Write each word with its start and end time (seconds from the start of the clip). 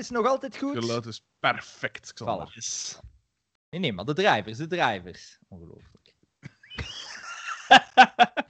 is 0.00 0.10
nog 0.10 0.26
altijd 0.26 0.56
goed. 0.56 0.78
Geluid 0.78 1.06
is 1.06 1.24
perfect, 1.38 2.12
Xander. 2.12 2.48
Voilà. 2.48 3.08
Nee, 3.70 3.80
nee, 3.80 3.92
maar 3.92 4.04
de 4.04 4.14
drivers, 4.14 4.58
de 4.58 4.66
drivers. 4.66 5.38
Ongelooflijk. 5.48 6.14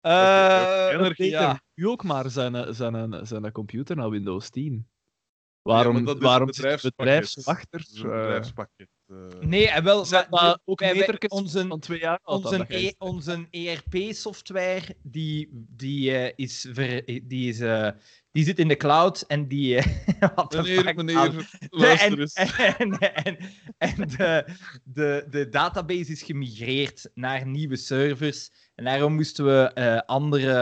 Eh, 0.00 0.88
Energie, 0.92 1.34
oké, 1.34 1.44
ja. 1.44 1.60
U 1.74 1.86
ook 1.86 2.04
maar 2.04 2.30
zijn, 2.30 2.54
eh, 2.54 2.72
zijn, 2.72 2.94
zijn, 2.94 3.26
zijn 3.26 3.52
computer 3.52 3.96
naar 3.96 4.10
Windows 4.10 4.50
10. 4.50 4.88
Waarom, 5.66 5.96
Ja, 5.96 6.02
maar 6.02 6.12
dat 6.14 6.22
waarom 6.22 6.52
zit 6.52 6.56
het 6.56 6.64
bedrijfspakket. 6.96 6.96
bedrijfswachter? 6.96 7.84
Bedrijfspakket. 8.02 8.88
eh. 9.06 9.16
Nee, 9.40 9.68
en 9.70 9.84
wel, 9.84 10.04
Zijn 10.04 10.26
wij- 10.30 10.40
dat 10.40 10.60
ook 10.64 10.80
wij- 10.80 11.18
onze, 11.28 11.64
van 11.68 11.80
twee 11.80 11.98
jaar 11.98 12.18
oud? 12.22 12.44
onze, 12.44 12.64
E- 12.68 12.92
onze 12.98 13.46
ERP-software, 13.50 14.96
die, 15.02 15.48
die, 15.52 16.12
eh, 16.16 16.32
is 16.36 16.66
ver, 16.72 17.04
die, 17.24 17.48
is, 17.48 17.60
eh, 17.60 17.88
die 18.32 18.44
zit 18.44 18.58
in 18.58 18.68
de 18.68 18.76
cloud 18.76 19.24
en 19.26 19.48
die... 19.48 19.76
eh, 19.76 19.84
Meneer, 20.56 20.94
meneer, 20.94 21.32
Nee, 21.32 21.44
luister 21.70 22.12
en, 22.12 22.18
eens. 22.20 22.32
en, 22.78 22.98
en, 22.98 23.36
en 23.78 24.08
de, 24.08 24.44
de, 24.84 25.26
de 25.30 25.48
database 25.48 26.12
is 26.12 26.22
gemigreerd 26.22 27.10
naar 27.14 27.46
nieuwe 27.46 27.76
servers. 27.76 28.50
En 28.76 28.84
daarom 28.84 29.14
moesten 29.14 29.44
we 29.44 29.70
eh, 29.74 29.98
andere, 30.06 30.52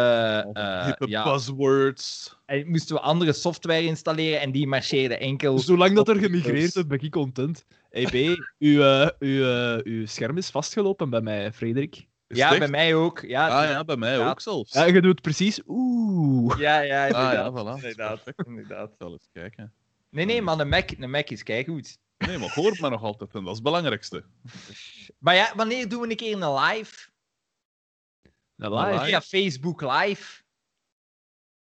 eh, 0.53 0.85
Hippe 0.85 1.09
ja, 1.09 1.25
buzzwords. 1.25 2.37
en 2.47 2.71
moesten 2.71 2.95
we 2.97 3.01
andere 3.03 3.33
software 3.33 3.83
installeren 3.85 4.41
en 4.41 4.53
die 4.53 4.67
marcheerde 4.67 5.17
enkel. 5.17 5.59
Zolang 5.59 5.95
dat 5.95 6.09
er 6.09 6.17
gemigreerd 6.19 6.77
is, 6.77 6.87
ben 6.87 7.01
ik 7.01 7.11
content. 7.11 7.65
Hey 7.91 8.07
B, 8.07 8.39
uw, 8.59 8.83
eh, 8.83 9.09
uw, 9.19 9.45
uw 9.85 10.07
scherm 10.07 10.37
is 10.37 10.51
vastgelopen 10.51 11.11
bij 11.11 11.21
mij, 11.21 11.53
Frederik. 11.53 12.07
Ja, 12.27 12.49
echt? 12.51 12.59
bij 12.59 12.69
mij 12.69 12.95
ook. 12.95 13.21
Ja, 13.21 13.49
Ah 13.49 13.71
ja, 13.71 13.85
bij 13.85 13.97
mij 13.97 14.19
Ja. 14.19 14.29
ook 14.31 14.41
zelfs. 14.41 14.73
Ja, 14.73 14.85
je 14.85 15.01
doet 15.01 15.21
precies 15.21 15.61
oeh. 15.67 16.59
ja, 16.59 16.81
ja, 16.81 17.05
Ah 17.05 17.11
ja, 17.11 17.45
inderdaad. 17.45 17.53
voilà. 17.53 17.83
Inderdaad, 17.83 18.21
inderdaad. 18.47 18.89
Ik 18.89 18.95
zal 18.99 19.13
eens 19.13 19.29
kijken. 19.33 19.73
Nee, 20.11 20.25
nee, 20.25 20.43
maar 20.43 20.59
een 20.59 20.69
Mac, 20.69 20.91
een 20.99 21.11
Mac 21.11 21.31
is 21.31 21.43
keigoed. 21.43 21.99
Nee, 22.19 22.39
maar 22.39 22.49
hoort 22.55 22.81
me 22.81 22.89
nog 22.91 23.03
altijd 23.03 23.31
en 23.35 23.41
dat 23.41 23.49
is 23.49 23.55
het 23.55 23.63
belangrijkste. 23.65 24.25
Maar 25.19 25.35
ja, 25.35 25.53
wanneer 25.57 25.89
doen 25.89 26.01
we 26.01 26.11
een 26.11 26.17
keer 26.17 26.43
een 26.43 26.55
live? 26.55 27.13
Live. 28.71 29.05
Via 29.05 29.21
Facebook 29.21 29.81
live? 29.81 30.43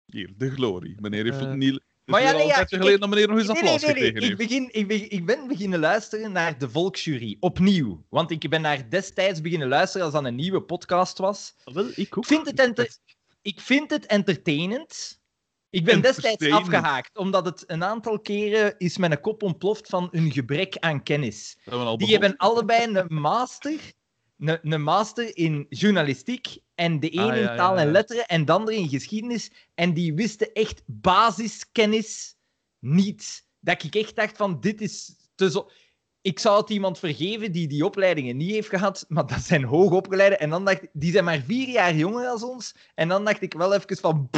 Hier, 0.06 0.33
de 0.37 0.51
glorie. 0.51 0.95
Meneer 1.01 1.25
heeft 1.25 1.41
Eh. 1.41 1.53
niet... 1.53 1.81
Maar 2.05 2.23
ja, 2.23 2.33
nee, 2.33 2.47
ja, 2.47 2.65
geleden 2.65 3.01
dat 3.01 3.09
meneer 3.09 3.29
nog 3.29 3.39
eens 3.39 3.47
Nee, 3.47 3.56
applaus 3.56 3.83
nee, 3.83 3.95
nee. 3.95 4.05
gekregen 4.05 4.31
Ik, 4.31 4.37
begin, 4.37 4.69
ik, 4.73 4.89
begin, 4.89 5.11
ik 5.11 5.27
ben 5.27 5.48
beginnen 5.48 5.78
luisteren 5.78 6.33
naar 6.33 6.59
de 6.59 6.71
Volksjury. 6.71 7.37
Opnieuw. 7.41 8.05
Want 8.09 8.31
ik 8.31 8.48
ben 8.51 8.62
daar 8.62 8.91
destijds 8.91 9.41
beginnen 9.41 9.69
luisteren 9.69 10.05
als 10.06 10.15
dat 10.15 10.25
een 10.25 10.34
nieuwe 10.34 10.62
podcast 10.62 11.19
was. 11.19 11.55
Wel, 11.65 11.89
ik 11.95 12.17
ook. 12.17 12.23
Ik 12.25 12.28
vind 12.31 12.47
het, 12.47 12.59
enter- 12.59 12.97
ik 13.43 13.61
vind 13.61 13.91
het 13.91 14.06
entertainend. 14.06 15.21
Ik 15.71 15.84
ben 15.84 16.01
destijds 16.01 16.51
afgehaakt, 16.51 17.19
omdat 17.19 17.45
het 17.45 17.65
een 17.67 17.84
aantal 17.84 18.21
keren 18.21 18.75
is 18.78 18.97
mijn 18.98 19.21
kop 19.21 19.43
ontploft 19.43 19.89
van 19.89 20.09
hun 20.11 20.33
gebrek 20.33 20.77
aan 20.78 21.03
kennis. 21.03 21.59
Die 21.97 22.11
hebben 22.11 22.37
allebei 22.37 22.97
een 22.97 23.15
master, 23.15 23.81
een, 24.41 24.73
een 24.73 24.83
master 24.83 25.37
in 25.37 25.67
journalistiek. 25.69 26.59
En 26.75 27.01
de 27.01 27.09
ene 27.09 27.23
Ah, 27.23 27.37
ja, 27.37 27.51
in 27.51 27.57
taal 27.57 27.75
ja, 27.75 27.81
en 27.81 27.91
letteren 27.91 28.27
en 28.27 28.45
de 28.45 28.53
andere 28.53 28.77
in 28.77 28.89
geschiedenis. 28.89 29.51
En 29.75 29.95
die 29.95 30.15
wisten 30.15 30.53
echt 30.53 30.83
basiskennis 30.87 32.37
niet. 32.79 33.49
Dat 33.61 33.83
ik 33.83 33.95
echt 33.95 34.17
dacht 34.17 34.37
van, 34.37 34.61
dit 34.61 34.81
is 34.81 35.15
te 35.35 35.51
zo... 35.51 35.71
Ik 36.23 36.39
zou 36.39 36.61
het 36.61 36.71
iemand 36.71 36.99
vergeven 36.99 37.53
die 37.53 37.69
die 37.69 37.85
opleidingen 37.85 38.37
niet 38.37 38.51
heeft 38.51 38.69
gehad, 38.69 39.05
maar 39.09 39.27
dat 39.27 39.41
zijn 39.41 39.65
hoogopgeleide. 39.65 40.37
En 40.37 40.51
dan 40.51 40.65
dacht 40.65 40.83
ik, 40.83 40.91
die 40.93 41.13
zijn 41.13 41.25
maar 41.25 41.43
vier 41.47 41.69
jaar 41.69 41.95
jonger 41.95 42.25
dan 42.25 42.43
ons. 42.43 42.75
En 42.95 43.09
dan 43.09 43.25
dacht 43.25 43.43
ik 43.43 43.53
wel 43.53 43.75
even 43.75 43.97
van... 43.97 44.31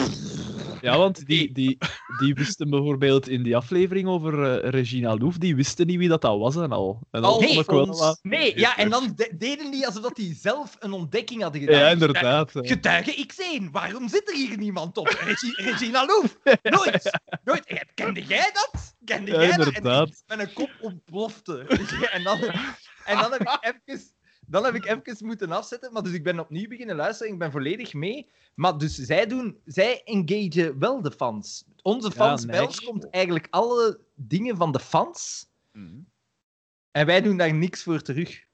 Ja, 0.83 0.98
want 0.98 1.27
die, 1.27 1.52
die, 1.52 1.78
die 2.19 2.34
wisten 2.34 2.70
bijvoorbeeld 2.70 3.28
in 3.28 3.42
die 3.42 3.56
aflevering 3.56 4.08
over 4.08 4.62
eh, 4.62 4.70
Regina 4.70 5.17
Louf, 5.17 5.39
die 5.39 5.56
wisten 5.56 5.86
niet 5.86 5.98
wie 5.98 6.08
dat, 6.08 6.20
dat 6.20 6.39
was 6.39 6.56
en 6.56 6.73
al. 6.73 7.01
En 7.11 7.23
dat 7.23 7.40
Nee, 7.40 7.64
wel 7.67 8.17
Nee, 8.23 8.58
ja, 8.58 8.77
en 8.77 8.90
dan 8.90 9.12
de- 9.17 9.33
deden 9.39 9.70
die 9.70 9.86
alsof 9.86 10.02
dat 10.02 10.17
die 10.17 10.34
zelf 10.34 10.77
een 10.79 10.92
ontdekking 10.92 11.42
hadden 11.42 11.61
gedaan. 11.61 11.79
Ja, 11.80 11.89
inderdaad. 11.89 12.51
Getuige 12.55 13.27
X1, 13.33 13.70
waarom 13.70 14.08
zit 14.08 14.29
er 14.29 14.34
hier 14.36 14.58
niemand 14.58 14.96
op? 14.96 15.06
Regi- 15.08 15.62
Regina 15.70 16.06
Loef, 16.06 16.39
nooit, 16.62 17.18
nooit. 17.45 17.85
Kende 17.95 18.24
jij 18.24 18.51
dat? 18.52 18.95
Kende 19.05 19.30
Ja, 19.30 19.40
jij 19.40 19.56
dat? 19.56 19.67
inderdaad. 19.67 20.23
En 20.27 20.36
mijn 20.36 20.52
kop 20.52 20.70
ontplofte. 20.80 21.67
En 22.12 22.23
dan, 22.23 22.39
en 23.05 23.17
dan 23.18 23.30
heb 23.33 23.40
ik 23.40 23.80
even... 23.85 24.20
Dan 24.52 24.64
heb 24.64 24.74
ik 24.74 24.86
even 24.86 25.27
moeten 25.27 25.52
afzetten, 25.52 25.92
maar 25.92 26.02
dus 26.02 26.13
ik 26.13 26.23
ben 26.23 26.39
opnieuw 26.39 26.68
beginnen 26.68 26.96
luisteren. 26.96 27.33
Ik 27.33 27.39
ben 27.39 27.51
volledig 27.51 27.95
mee. 27.95 28.30
Maar 28.55 28.79
dus 28.79 28.95
zij 28.95 29.27
doen... 29.27 29.58
Zij 29.64 30.02
engagen 30.05 30.79
wel 30.79 31.02
de 31.02 31.13
fans. 31.13 31.64
Onze 31.83 32.11
fans, 32.11 32.46
bij 32.46 32.61
nice. 32.61 32.67
ons 32.67 32.80
komt 32.80 33.11
eigenlijk 33.11 33.46
alle 33.51 34.01
dingen 34.14 34.57
van 34.57 34.73
de 34.73 34.80
fans. 34.80 35.48
Mhm. 35.73 36.01
En 36.91 37.07
wij 37.07 37.20
doen 37.20 37.36
daar 37.36 37.55
niks 37.55 37.83
voor 37.83 38.02
terug. 38.02 38.41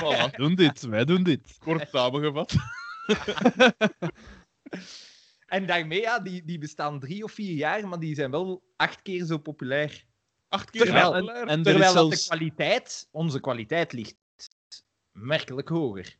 Voilà. 0.00 0.18
Wij 0.18 0.32
doen 0.36 0.54
dit, 0.54 0.82
wij 0.82 1.04
doen 1.04 1.22
dit. 1.22 1.58
Kort 1.58 1.88
samengevat. 1.88 2.54
En 5.46 5.66
daarmee, 5.66 6.00
ja, 6.00 6.20
die, 6.20 6.44
die 6.44 6.58
bestaan 6.58 7.00
drie 7.00 7.24
of 7.24 7.32
vier 7.32 7.54
jaar, 7.54 7.88
maar 7.88 8.00
die 8.00 8.14
zijn 8.14 8.30
wel 8.30 8.62
acht 8.76 9.02
keer 9.02 9.24
zo 9.24 9.38
populair. 9.38 10.04
Acht 10.48 10.70
keer 10.70 10.82
Terwijl- 10.82 11.12
populair. 11.12 11.46
En 11.46 11.58
er 11.58 11.64
Terwijl 11.64 11.94
dat 11.94 12.10
de 12.10 12.24
kwaliteit, 12.26 13.08
onze 13.10 13.40
kwaliteit, 13.40 13.92
ligt 13.92 14.22
merkelijk 15.14 15.68
hoger. 15.68 16.16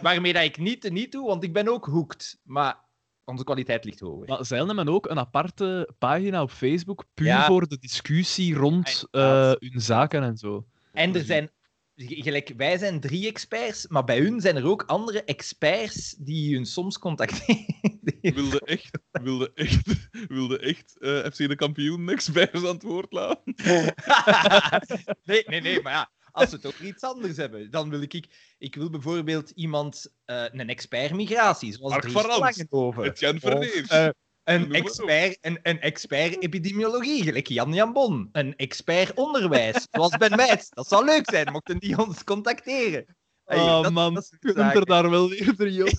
Waarmee 0.00 0.32
dat 0.32 0.42
ik 0.42 0.58
niet 0.58 0.90
niet 0.90 1.12
doe, 1.12 1.26
want 1.26 1.42
ik 1.44 1.52
ben 1.52 1.68
ook 1.68 1.86
hooked. 1.86 2.40
Maar 2.42 2.86
onze 3.24 3.44
kwaliteit 3.44 3.84
ligt 3.84 4.00
hoger. 4.00 4.28
Maar 4.28 4.46
zij 4.46 4.58
hebben 4.58 4.88
ook 4.88 5.08
een 5.08 5.18
aparte 5.18 5.94
pagina 5.98 6.42
op 6.42 6.50
Facebook, 6.50 7.04
puur 7.14 7.26
Ja. 7.26 7.46
voor 7.46 7.68
de 7.68 7.78
discussie 7.78 8.54
rond 8.54 9.06
eh, 9.10 9.52
hun 9.58 9.80
zaken 9.80 10.22
en 10.22 10.36
zo. 10.36 10.66
En 10.92 11.14
er 11.14 11.24
zijn, 11.24 11.50
gelijk, 11.96 12.52
wij 12.56 12.78
zijn 12.78 13.00
drie 13.00 13.26
experts, 13.26 13.86
maar 13.86 14.04
bij 14.04 14.18
hun 14.18 14.40
zijn 14.40 14.56
er 14.56 14.66
ook 14.66 14.82
andere 14.82 15.24
experts 15.24 16.14
die 16.18 16.54
hun 16.54 16.66
soms 16.66 16.98
contacteren. 16.98 18.00
wilde 18.20 18.60
echt, 18.74 18.98
wilde 19.10 19.52
echt, 19.54 20.08
wilde 20.28 20.58
echt 20.58 20.98
eh, 20.98 21.18
FC 21.18 21.36
de 21.36 21.56
kampioen 21.56 22.10
experts 22.10 22.64
aan 22.64 22.74
het 22.74 22.82
woord 22.82 23.12
laten. 23.12 23.54
nee, 25.24 25.44
nee, 25.46 25.60
nee, 25.60 25.82
maar 25.82 25.92
ja, 25.92 26.10
als 26.38 26.50
we 26.50 26.58
toch 26.58 26.78
iets 26.78 27.02
anders 27.02 27.36
hebben, 27.36 27.70
dan 27.70 27.90
wil 27.90 28.02
ik... 28.02 28.26
Ik 28.58 28.74
wil 28.74 28.90
bijvoorbeeld 28.90 29.50
iemand, 29.50 30.12
eh, 30.24 30.44
een 30.52 30.68
expert 30.68 31.12
migratie, 31.12 31.72
zoals 31.72 31.92
Mark 31.92 32.10
van 32.10 32.24
Rans. 32.24 32.58
Etienne 32.58 33.40
Of, 33.40 33.40
Verneers. 33.40 33.88
eh, 33.88 34.08
een, 34.44 34.72
expert, 34.72 35.38
een, 35.40 35.58
een 35.62 35.80
expert 35.80 36.42
epidemiologie, 36.42 37.22
gelijk 37.22 37.46
Jan 37.48 37.74
Jan 37.74 37.92
Bon. 37.92 38.28
Een 38.32 38.56
expert 38.56 39.14
onderwijs, 39.14 39.86
zoals 39.90 40.16
Ben 40.16 40.36
Meijs. 40.36 40.68
Dat 40.70 40.88
zou 40.88 41.04
leuk 41.04 41.30
zijn, 41.30 41.52
mochten 41.52 41.78
die 41.78 41.98
ons 41.98 42.24
contacteren. 42.24 43.16
Hey, 43.44 43.58
oh 43.58 43.82
dat- 43.82 43.92
man, 43.92 44.14
dat 44.14 44.36
kunt 44.38 44.56
er 44.56 44.86
daar 44.86 45.10
wel 45.10 45.28
weer 45.28 45.82
op. 45.82 45.90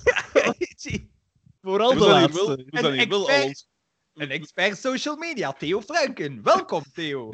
Vooral 1.62 1.94
de 1.94 2.00
laatste. 2.08 2.66
wel, 2.70 2.82
wel 2.82 2.84
al 2.92 3.30
expert- 3.30 3.44
ons... 3.44 3.68
Een 4.14 4.30
expert 4.32 4.78
social 4.78 5.16
media, 5.16 5.54
Theo 5.54 5.82
Franken. 5.82 6.44
Welkom, 6.44 6.84
Theo. 6.94 7.30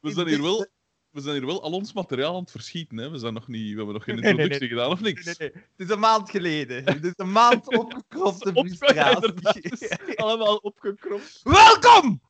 We 0.00 0.12
zijn 0.14 0.28
hier 0.28 0.42
wel... 0.42 0.66
We 1.14 1.20
zijn 1.20 1.36
hier 1.36 1.46
wel 1.46 1.62
al 1.62 1.72
ons 1.72 1.92
materiaal 1.92 2.34
aan 2.34 2.40
het 2.40 2.50
verschieten. 2.50 2.96
Hè. 2.96 3.10
We, 3.10 3.18
zijn 3.18 3.34
nog 3.34 3.48
niet, 3.48 3.70
we 3.70 3.76
hebben 3.76 3.94
nog 3.94 4.04
geen 4.04 4.14
Nee, 4.14 4.24
nee, 4.24 4.32
nee. 4.34 4.42
introductie 4.42 4.68
gedaan, 4.76 4.90
of 4.90 5.00
niks? 5.00 5.24
Nee, 5.24 5.34
nee, 5.38 5.50
nee. 5.52 5.62
Het 5.76 5.88
is 5.88 5.94
een 5.94 6.00
maand 6.00 6.30
geleden. 6.30 6.84
Het 6.94 7.04
is 7.04 7.12
een 7.16 7.32
maand 7.32 7.76
opgekropte 7.76 8.52
Op- 8.54 8.66
frustratie. 8.66 10.16
allemaal 10.24 10.56
opgekropt. 10.56 11.40
Welkom! 11.42 12.22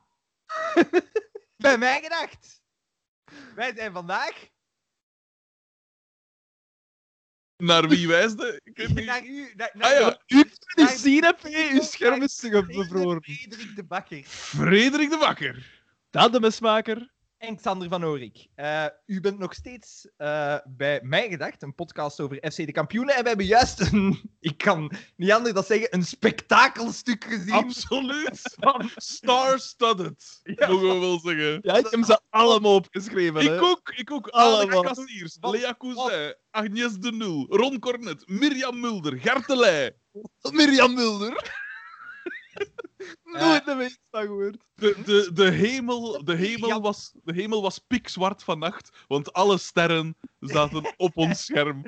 Bij 1.57 1.77
mij 1.77 2.01
gedacht. 2.01 2.61
Wij 3.55 3.73
zijn 3.75 3.93
vandaag 3.93 4.47
Naar 7.57 7.87
wie 7.87 8.07
wijsde? 8.07 8.61
Ik 8.63 8.77
weet 8.77 8.93
niet. 8.93 9.05
naar 9.05 9.25
u... 9.25 9.53
Naar, 9.55 9.71
naar 9.73 9.93
Ah 9.93 9.99
ja, 9.99 10.21
U 10.27 10.41
kunt 10.41 10.59
Naar- 10.75 10.85
niet 10.89 10.99
zien, 10.99 11.23
heb 11.23 11.39
je? 11.39 11.69
Uw 11.73 11.81
scherm 11.81 12.21
is 12.21 12.39
bevroren. 12.49 13.23
Frederik 13.23 13.75
de 13.75 13.83
Bakker 13.83 14.23
Frederik 14.23 15.09
de 15.09 15.17
Bakker. 15.17 15.83
Dat 16.09 16.33
de 16.33 16.39
mesmaker. 16.39 17.13
En 17.37 17.55
Xander 17.55 17.89
van 17.89 18.03
Oorik. 18.05 18.47
Eh, 18.55 18.85
u 19.05 19.19
bent 19.21 19.39
nog 19.39 19.53
steeds 19.53 20.07
eh, 20.17 20.57
bij 20.67 20.99
mij 21.03 21.29
gedacht, 21.29 21.61
een 21.63 21.75
podcast 21.75 22.19
over 22.19 22.37
FC 22.51 22.55
de 22.55 22.71
kampioenen. 22.71 23.15
En 23.15 23.21
we 23.21 23.27
hebben 23.27 23.45
juist 23.45 23.79
een, 23.79 24.21
ik 24.39 24.57
kan 24.57 24.91
niet 25.15 25.31
anders 25.31 25.53
dan 25.53 25.63
zeggen, 25.63 25.87
een 25.91 26.03
spektakelstuk 26.03 27.23
gezien. 27.23 27.53
Absoluut. 27.53 28.41
van- 28.59 28.89
Star-studded, 28.95 30.39
Ja. 30.43 30.67
mogen 30.67 30.89
we 30.89 30.99
wel 30.99 31.19
zeggen. 31.19 31.59
Ja, 31.61 31.75
ik 31.77 31.87
heb 31.89 32.03
ze 32.03 32.19
allemaal 32.29 32.75
opgeschreven. 32.75 33.45
hè. 33.45 33.55
Ik 33.55 33.61
ook, 33.61 33.93
ik 33.95 34.11
ook. 34.11 34.27
Allemaal. 34.27 34.77
Alle 34.77 34.93
Kassiers, 34.93 35.37
Lea 35.41 35.75
Cousin, 35.77 36.35
Agnes 36.51 36.93
de 36.93 37.11
Nul, 37.11 37.45
Ron 37.49 37.79
Cornet, 37.79 38.23
Mirjam 38.27 38.79
Mulder, 38.79 39.17
Gert 39.19 39.47
de 39.47 39.57
Leij. 39.57 39.95
Mirjam 40.51 40.93
Mulder. 40.93 41.63
Nooit 43.23 43.65
de 43.65 43.75
meest 43.75 43.99
van 44.09 44.21
gehoord. 44.21 44.57
De, 44.75 45.01
de, 45.05 45.29
de, 45.33 45.51
hemel, 45.51 46.23
de, 46.23 46.35
hemel 46.35 46.81
was, 46.81 47.11
de 47.23 47.33
hemel 47.33 47.61
was 47.61 47.79
pikzwart 47.79 48.43
vannacht, 48.43 49.05
want 49.07 49.33
alle 49.33 49.57
sterren 49.57 50.15
zaten 50.39 50.93
op 50.97 51.17
ons 51.27 51.45
scherm. 51.45 51.85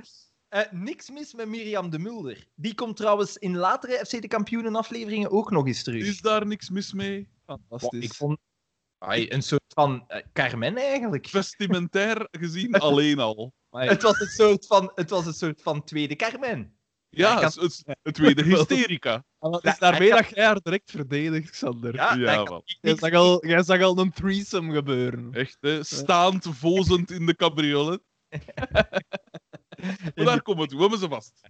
Eh, 0.47 0.61
niks 0.71 1.09
mis 1.09 1.33
met 1.33 1.47
Mirjam 1.47 1.89
de 1.89 1.99
Mulder. 1.99 2.47
Die 2.55 2.75
komt 2.75 2.97
trouwens 2.97 3.37
in 3.37 3.57
latere 3.57 4.05
FC 4.05 4.21
de 4.21 4.27
Kampioenen 4.27 4.75
afleveringen 4.75 5.31
ook 5.31 5.51
nog 5.51 5.67
eens 5.67 5.83
terug. 5.83 6.05
Is 6.05 6.21
daar 6.21 6.47
niks 6.47 6.69
mis 6.69 6.93
mee? 6.93 7.29
Wow, 7.45 7.59
Fantastisch. 7.67 8.03
ik 8.03 8.13
vond 8.13 8.37
Ai, 8.97 9.29
een 9.29 9.41
soort 9.41 9.73
van 9.73 10.03
eh, 10.07 10.21
Carmen 10.33 10.77
eigenlijk. 10.77 11.27
Vestimentair 11.27 12.27
gezien 12.31 12.73
alleen 12.87 13.19
al. 13.19 13.53
Het 13.69 14.01
was 14.01 14.19
een 14.19 14.27
soort 14.27 14.65
van, 14.65 14.91
het 14.95 15.09
was 15.09 15.25
een 15.25 15.33
soort 15.33 15.61
van 15.61 15.83
tweede 15.83 16.15
Carmen. 16.15 16.76
Ja, 17.09 17.39
het, 17.39 17.83
het, 18.01 18.13
tweede 18.13 18.43
hysterica. 18.53 19.23
het 19.39 19.63
is 19.63 19.77
daarmee 19.77 20.09
dat 20.09 20.29
jij 20.29 20.45
haar 20.45 20.61
direct 20.61 20.91
verdedigt, 20.91 21.49
Xander. 21.49 21.93
Ja, 21.93 22.13
Ja, 22.13 22.41
ik 22.41 22.77
Jij 22.81 22.95
zag, 22.95 23.13
al, 23.13 23.45
jij 23.45 23.63
zag 23.63 23.81
al 23.81 23.97
een 23.97 24.11
threesome 24.11 24.73
gebeuren. 24.73 25.33
Echt, 25.33 25.57
hè? 25.59 25.83
Staand, 25.83 26.47
vozend 26.51 27.11
in 27.11 27.25
de 27.25 27.35
cabriolet. 27.35 28.01
Maar 30.15 30.25
daar 30.25 30.41
komen 30.41 30.63
we 30.63 30.67
toe. 30.67 30.77
We 30.77 30.81
hebben 30.81 30.99
ze 30.99 31.07
vast. 31.07 31.41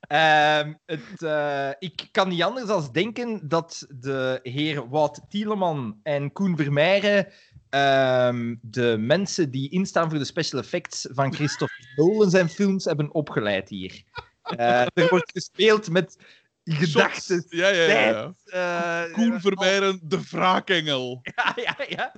Ehm, 0.00 0.74
het, 0.84 1.22
eh, 1.22 1.70
ik 1.78 2.08
kan 2.10 2.28
niet 2.28 2.42
anders 2.42 2.66
dan 2.66 2.88
denken 2.92 3.48
dat 3.48 3.86
de 3.88 4.40
heer 4.42 4.88
Wout 4.88 5.20
Tieleman 5.28 6.00
en 6.02 6.32
Koen 6.32 6.56
Vermeijren 6.56 7.32
ehm, 7.68 8.54
de 8.60 8.96
mensen 8.98 9.50
die 9.50 9.70
instaan 9.70 10.10
voor 10.10 10.18
de 10.18 10.24
special 10.24 10.60
effects 10.60 11.08
van 11.10 11.34
Christopher 11.34 11.92
Nolan 11.96 12.30
zijn 12.30 12.48
films 12.48 12.84
hebben 12.84 13.14
opgeleid 13.14 13.68
hier. 13.68 14.04
Eh, 14.44 14.80
er 14.94 15.08
wordt 15.10 15.30
gespeeld 15.32 15.90
met 15.90 16.16
gedachten. 16.64 17.44
Ja, 17.48 17.68
ja, 17.68 17.82
ja. 17.82 18.12
tijd, 18.12 18.34
eh, 18.44 19.12
Koen 19.12 19.40
Vermeijren, 19.40 20.00
de 20.02 20.20
wraakengel. 20.30 21.20
Ja, 21.36 21.52
ja, 21.56 21.76
ja. 21.88 22.14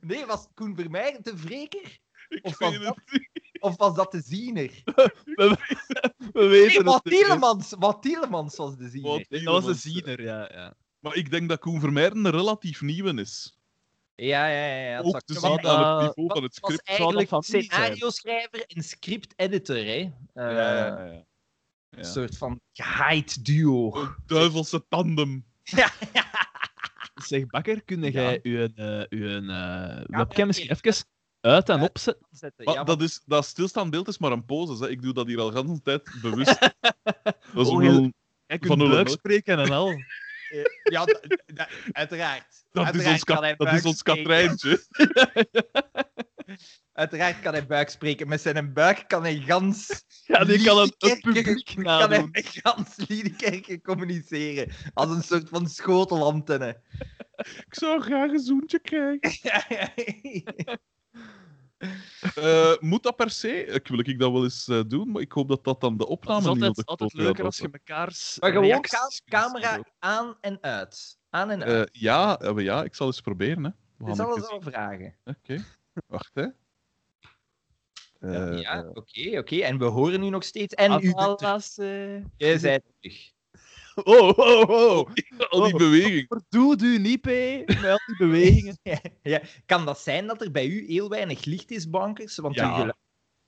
Nee, 0.00 0.26
was 0.26 0.46
Koen 0.54 0.74
Vermeijren 0.76 1.22
de 1.22 1.36
wreker? 1.36 1.98
Ik 2.28 2.44
Of 2.44 2.58
weet 2.58 2.68
was 2.68 2.72
het 2.78 2.82
dat- 2.84 2.98
niet. 3.12 3.28
Of 3.60 3.76
was 3.76 3.94
dat 3.94 4.12
de 4.12 4.20
ziener? 4.20 4.70
We, 4.84 5.12
we 5.34 5.56
Nee, 6.32 6.48
weten 6.48 6.84
Wat 6.84 6.94
het. 6.94 7.04
niet. 7.04 7.14
Tielemans, 7.14 7.74
wat 7.78 8.02
Tielemans 8.02 8.56
was 8.56 8.76
de 8.76 8.88
ziener. 8.88 9.10
Dat 9.10 9.28
was 9.28 9.28
een 9.28 9.38
Tielemans. 9.38 9.80
ziener, 9.82 10.22
ja. 10.22 10.48
ja. 10.52 10.74
Maar 10.98 11.14
ik 11.14 11.30
denk 11.30 11.48
dat 11.48 11.58
Koen 11.58 11.80
Vermeijren 11.80 12.24
een 12.24 12.30
relatief 12.30 12.80
nieuwe 12.80 13.14
is. 13.20 13.58
Ja, 14.14 14.46
ja, 14.46 14.66
ja. 14.66 14.88
ja. 14.90 14.96
het 14.96 15.04
Ook 15.06 15.20
zien 15.24 15.66
aan 15.66 15.98
eh, 15.98 16.06
het 16.06 16.16
niveau 16.16 16.28
van 16.34 16.42
het 16.42 16.60
was 16.60 16.70
script. 16.72 16.88
eigenlijk 16.88 17.28
van 17.28 17.42
scenario-schrijver 17.42 18.64
en 18.66 18.82
script-editor, 18.82 19.76
hè. 19.76 19.82
Eh, 19.82 20.10
Ja, 20.34 20.50
ja, 20.50 21.04
ja. 21.04 21.26
Een 21.90 22.04
soort 22.04 22.36
van 22.36 22.60
gehaaid 22.72 23.44
duo. 23.44 23.94
Een 23.96 24.14
duivelse 24.26 24.84
tandem. 24.88 25.44
Ja, 25.76 25.90
Zeg, 27.14 27.46
Bakker, 27.46 27.82
kun 27.82 28.02
Ja. 28.02 28.08
jij 28.10 28.40
uw, 28.42 28.68
eh, 28.74 29.02
uw 29.08 29.48
eh, 29.48 30.00
webcam 30.06 30.46
misschien 30.46 30.70
even. 30.70 31.04
uit 31.40 31.68
en 31.68 31.80
opzetten? 31.80 32.26
zetten. 32.30 32.64
Maar 32.64 32.74
Ja, 32.74 32.84
dat, 32.84 33.02
is, 33.02 33.22
dat 33.26 33.44
stilstaand 33.46 33.90
beeld 33.90 34.08
is 34.08 34.18
maar 34.18 34.32
een 34.32 34.44
pose. 34.44 34.84
Hè. 34.84 34.90
Ik 34.90 35.02
doe 35.02 35.12
dat 35.12 35.26
hier 35.26 35.40
al 35.40 35.50
de 35.50 35.60
hele 35.60 35.82
tijd 35.82 36.10
bewust. 36.22 36.58
Dat 37.54 37.66
is 37.66 37.68
Oh, 37.72 37.78
wel- 37.78 37.80
heel- 37.80 38.12
Jij 38.46 38.58
Van 38.58 38.78
kunt 38.78 38.90
nul. 38.90 39.06
spreken 39.08 39.58
en 39.58 39.70
al. 39.70 39.88
eh, 40.48 40.64
ja, 40.82 41.04
uiteraard. 41.92 42.64
dat, 42.72 42.94
is 42.94 43.06
ons, 43.06 43.24
kat- 43.24 43.58
dat 43.58 43.72
is 43.72 43.84
ons. 43.84 44.02
Katrijntje. 44.02 44.84
Uiteraard 46.98 47.40
kan 47.40 47.52
hij 47.52 47.66
buik 47.66 47.88
spreken. 47.88 48.28
Met 48.28 48.40
zijn 48.40 48.72
buik 48.72 49.04
kan 49.06 49.22
hij 49.22 49.36
gans... 49.40 49.86
Ja, 50.26 50.44
die 50.44 50.64
kan 50.64 50.78
een, 50.78 50.92
een 50.98 51.08
Liedekerken- 51.22 51.64
publiek 51.64 51.84
Kan 51.84 52.10
hij 52.10 52.28
gans 52.62 52.96
Liedekerken 53.08 53.82
communiceren. 53.82 54.72
Als 54.94 55.10
een 55.10 55.22
soort 55.22 55.48
van 55.48 55.68
schotelantenne. 55.68 56.80
Ik 57.36 57.74
zou 57.74 58.00
graag 58.00 58.30
een 58.30 58.38
zoentje 58.38 58.78
krijgen. 58.80 59.92
Eh, 62.34 62.76
moet 62.78 63.02
dat 63.02 63.16
per 63.16 63.30
se? 63.30 63.64
Ik 63.64 63.88
wil 63.88 63.98
ik 63.98 64.18
dat 64.18 64.32
wel 64.32 64.44
eens 64.44 64.68
eh, 64.68 64.80
doen, 64.86 65.10
maar 65.10 65.22
ik 65.22 65.32
hoop 65.32 65.48
dat 65.48 65.64
dat 65.64 65.80
dan 65.80 65.96
de 65.96 66.02
Het 66.02 66.12
opname 66.12 66.50
is 66.50 66.54
niet 66.56 66.68
op 66.68 66.74
de 66.74 66.84
altijd 66.84 67.12
leuker 67.12 67.44
als 67.44 67.58
je 67.58 67.68
mekaars 67.72 68.36
maar 68.40 68.52
gewoon 68.52 68.84
camera 69.24 69.82
aan 69.98 70.36
en 70.40 70.58
uit. 70.60 71.18
Aan 71.30 71.50
en 71.50 71.64
uit. 71.64 71.88
Eh, 71.90 72.00
ja, 72.00 72.38
eh, 72.38 72.52
maar 72.54 72.62
ja, 72.62 72.84
ik 72.84 72.94
zal 72.94 73.06
eens 73.06 73.20
proberen. 73.20 73.64
Hè. 73.64 73.70
We 73.96 74.04
Dit 74.04 74.08
is 74.08 74.16
gaan 74.16 74.26
alles 74.26 74.42
even 74.42 74.50
al 74.50 74.60
vragen. 74.60 75.16
Oké, 75.24 75.64
wacht 76.06 76.34
hè. 76.34 76.46
Eh, 78.18 78.58
ja, 78.60 78.90
oké, 78.94 79.38
oké. 79.38 79.56
En 79.56 79.78
we 79.78 79.84
horen 79.84 80.22
u 80.22 80.28
nog 80.28 80.44
steeds. 80.44 80.74
En 80.74 81.04
u 81.04 81.12
Alles, 81.12 81.78
eh. 81.78 82.14
je 82.36 82.58
bent 82.60 82.82
terug. 83.00 83.30
Oh, 84.04 84.38
oh, 84.38 84.68
oh. 84.68 84.98
Al 85.48 85.62
die 85.62 85.72
Oh. 85.72 85.78
beweging. 85.78 86.26
Verdoe 86.28 86.76
u 86.82 86.98
niet, 86.98 87.20
P, 87.20 87.26
met 87.66 87.84
al 87.84 87.98
die 88.06 88.16
bewegingen. 88.26 88.76
ja. 89.22 89.40
Kan 89.66 89.84
dat 89.86 89.98
zijn 89.98 90.26
dat 90.26 90.42
er 90.42 90.50
bij 90.50 90.66
u 90.66 90.86
heel 90.86 91.08
weinig 91.08 91.44
licht 91.44 91.70
is, 91.70 91.90
bankers? 91.90 92.36
Want 92.36 92.54
Ja. 92.54 92.96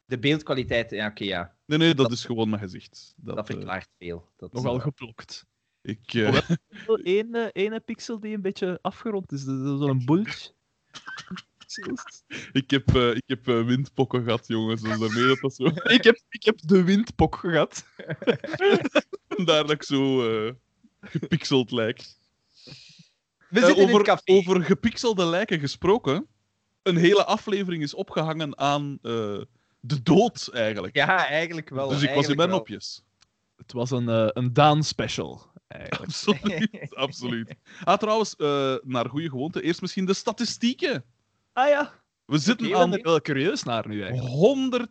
de 0.04 0.18
beeldkwaliteit, 0.18 0.90
ja, 0.90 1.06
oké, 1.06 1.24
ja. 1.24 1.56
Nee, 1.66 1.78
nee, 1.78 1.94
dat 1.94 2.12
is 2.12 2.24
gewoon 2.24 2.48
mijn 2.48 2.62
gezicht. 2.62 3.14
Dat, 3.16 3.36
Dat 3.36 3.48
eh, 3.48 3.54
verklaart 3.54 3.88
veel. 3.98 4.28
Dat, 4.36 4.52
Nogal 4.52 4.76
eh, 4.76 4.82
geplokt. 4.82 5.46
ik, 5.82 6.14
eh, 6.14 6.38
Wel 6.86 6.98
één, 6.98 7.34
eh, 7.34 7.48
ene 7.64 7.80
pixel 7.80 8.20
die 8.20 8.34
een 8.34 8.42
beetje 8.42 8.78
afgerond 8.82 9.32
is. 9.32 9.44
Dat 9.44 9.54
is 9.60 9.86
Zo'n 9.86 10.04
bulge. 10.04 10.50
ik 12.62 12.70
heb, 12.70 12.94
eh, 12.94 13.10
ik 13.10 13.22
heb 13.26 13.48
eh, 13.48 13.64
windpokken 13.64 14.24
gehad, 14.24 14.46
jongens. 14.46 14.82
Dus 14.82 14.98
daarmee 14.98 15.26
dat 15.26 15.38
dat 15.40 15.54
zo... 15.54 15.64
ik, 15.96 16.04
heb, 16.04 16.20
ik 16.28 16.44
heb 16.44 16.58
de 16.60 16.84
windpok 16.84 17.36
gehad. 17.36 17.84
Vandaar 19.28 19.62
dat 19.62 19.70
ik 19.70 19.82
zo 19.82 20.30
eh, 20.46 20.52
gepixeld 21.00 21.70
lijk. 21.70 22.18
We 23.48 23.60
zitten 23.60 23.76
in 23.76 23.82
over, 23.82 23.98
het 23.98 24.06
café. 24.06 24.32
over 24.32 24.64
gepixelde 24.64 25.24
lijken 25.24 25.60
gesproken. 25.60 26.26
Een 26.82 26.96
hele 26.96 27.24
aflevering 27.24 27.82
is 27.82 27.94
opgehangen 27.94 28.58
aan 28.58 28.98
eh, 29.02 29.40
de 29.80 30.02
dood, 30.02 30.48
eigenlijk. 30.52 30.96
Ja, 30.96 31.26
eigenlijk 31.26 31.68
wel. 31.68 31.88
dus 31.88 32.02
ik 32.02 32.14
was 32.14 32.28
in 32.28 32.36
mijn 32.36 32.48
nopjes. 32.48 33.02
Het 33.56 33.72
was 33.72 33.90
een, 33.90 34.08
eh, 34.08 34.28
een 34.28 34.52
Daan 34.52 34.82
special. 34.82 35.48
Eigenlijk. 35.68 36.04
Absoluut, 36.04 36.94
absoluut. 36.94 37.54
Ah, 37.84 37.98
trouwens, 37.98 38.36
eh, 38.36 38.74
naar 38.82 39.08
goede 39.08 39.28
gewoonte, 39.28 39.62
eerst 39.62 39.80
misschien 39.80 40.04
de 40.04 40.14
statistieken. 40.14 41.04
Ah 41.52 41.68
ja. 41.68 41.98
We 42.24 42.38
zitten 42.38 42.66
Ik 42.66 42.72
ben 42.72 42.80
aan 42.80 42.92
er 42.92 43.02
wel 43.02 43.20
curieus 43.20 43.62
naar 43.62 43.88
nu 43.88 44.02
eigenlijk. 44.02 44.88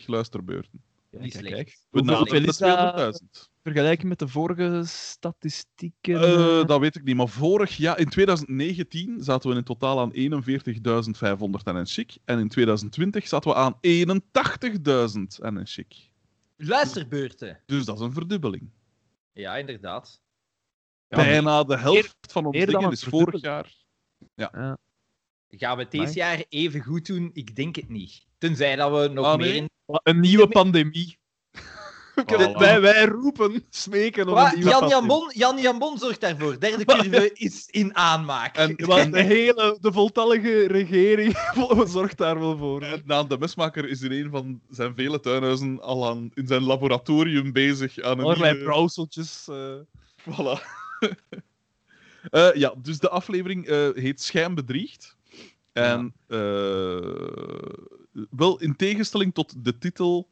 182.568 0.00 0.06
luisterbeurten. 0.06 0.82
Niet 1.10 1.20
kijk, 1.20 1.32
slecht. 1.32 1.54
kijk. 1.54 1.78
We 1.90 1.98
Hoeveel- 1.98 2.44
is 2.48 2.58
dat 2.58 2.96
de 2.96 3.12
200.000. 3.44 3.50
vergelijken 3.62 4.08
met 4.08 4.18
de 4.18 4.28
vorige 4.28 4.82
statistieken? 4.84 6.20
Eh, 6.20 6.60
eh? 6.60 6.66
dat 6.66 6.80
weet 6.80 6.96
ik 6.96 7.04
niet, 7.04 7.16
maar 7.16 7.28
vorig 7.28 7.76
jaar, 7.76 7.98
in 7.98 8.08
2019, 8.08 9.22
zaten 9.24 9.50
we 9.50 9.56
in 9.56 9.62
totaal 9.64 10.00
aan 10.00 10.12
41.500 10.12 11.66
en 11.66 11.76
een 11.76 11.86
chic. 11.86 12.16
En 12.24 12.38
in 12.38 12.48
2020 12.48 13.28
zaten 13.28 13.50
we 13.50 13.56
aan 13.56 13.78
81.000 13.80 15.38
en 15.40 15.56
een 15.56 15.66
chic. 15.66 15.94
Luisterbeurten. 16.56 17.60
Dus 17.66 17.84
dat 17.84 17.96
is 17.98 18.02
een 18.04 18.12
verdubbeling. 18.12 18.70
Ja, 19.32 19.56
inderdaad. 19.56 20.20
Ja, 21.10 21.16
Bijna 21.16 21.64
de 21.64 21.76
helft 21.78 22.16
van 22.30 22.46
ons 22.46 22.56
dingen 22.64 22.90
is 22.90 23.02
vorig 23.04 23.40
verdubbeling. 23.40 23.64
jaar. 24.36 24.76
Gaan 25.48 25.76
we 25.76 25.82
het 25.82 25.90
deze 25.90 26.14
jaar 26.14 26.44
even 26.48 26.80
goed 26.82 27.06
doen? 27.06 27.30
Ik 27.32 27.56
denk 27.56 27.76
het 27.76 27.88
niet. 27.88 28.26
Tenzij 28.38 28.76
dat 28.76 28.90
we 29.00 29.08
nog 29.08 29.26
Ah, 29.26 29.38
meer 29.38 29.54
in... 29.54 29.70
Een 29.86 30.20
nieuwe 30.20 30.48
pandemie. 30.48 31.18
Voilà. 32.20 32.52
wij, 32.58 32.80
wij 32.80 33.04
roepen, 33.04 33.64
smeken 33.70 34.28
om 34.28 34.34
Wat? 34.34 34.46
een 34.52 34.54
nieuwe 34.58 34.70
Jan. 34.70 34.88
Jambon, 34.88 35.30
Jan 35.34 35.58
Jambon 35.60 35.98
zorgt 35.98 36.20
daarvoor. 36.20 36.60
Derde 36.60 36.84
curve 36.84 37.30
is 37.46 37.66
in 37.66 37.96
aanmaak. 37.96 38.56
En- 38.56 38.74
Ja, 38.76 38.86
want 38.86 39.12
de 39.12 39.22
hele, 39.22 39.78
de 39.80 39.92
voltallige 39.92 40.66
regering 40.66 41.36
zorgt 41.86 42.18
daar 42.18 42.38
wel 42.38 42.56
voor. 42.56 42.82
En 42.82 43.28
de 43.28 43.36
mesmaker 43.38 43.88
is 43.88 44.00
in 44.02 44.12
een 44.12 44.30
van 44.30 44.60
zijn 44.68 44.94
vele 44.94 45.20
tuinhuizen 45.20 45.80
al 45.82 46.08
aan, 46.08 46.30
in 46.34 46.46
zijn 46.46 46.62
laboratorium 46.62 47.52
bezig 47.52 48.00
aan 48.00 48.18
een 48.18 48.24
Allerlei 48.24 48.50
nieuwe- 48.52 48.64
brouwseltjes. 48.68 49.48
eh. 49.48 49.74
Voilà. 50.20 50.78
Eh, 52.30 52.54
ja, 52.54 52.74
dus 52.82 52.98
de 52.98 53.08
aflevering 53.08 53.66
eh, 53.66 53.88
heet 53.94 54.22
Schijnbedriegt. 54.22 55.16
En 55.72 56.14
eh, 56.26 56.38
wel 58.30 58.60
in 58.60 58.76
tegenstelling 58.76 59.34
tot 59.34 59.64
de 59.64 59.78
titel 59.78 60.28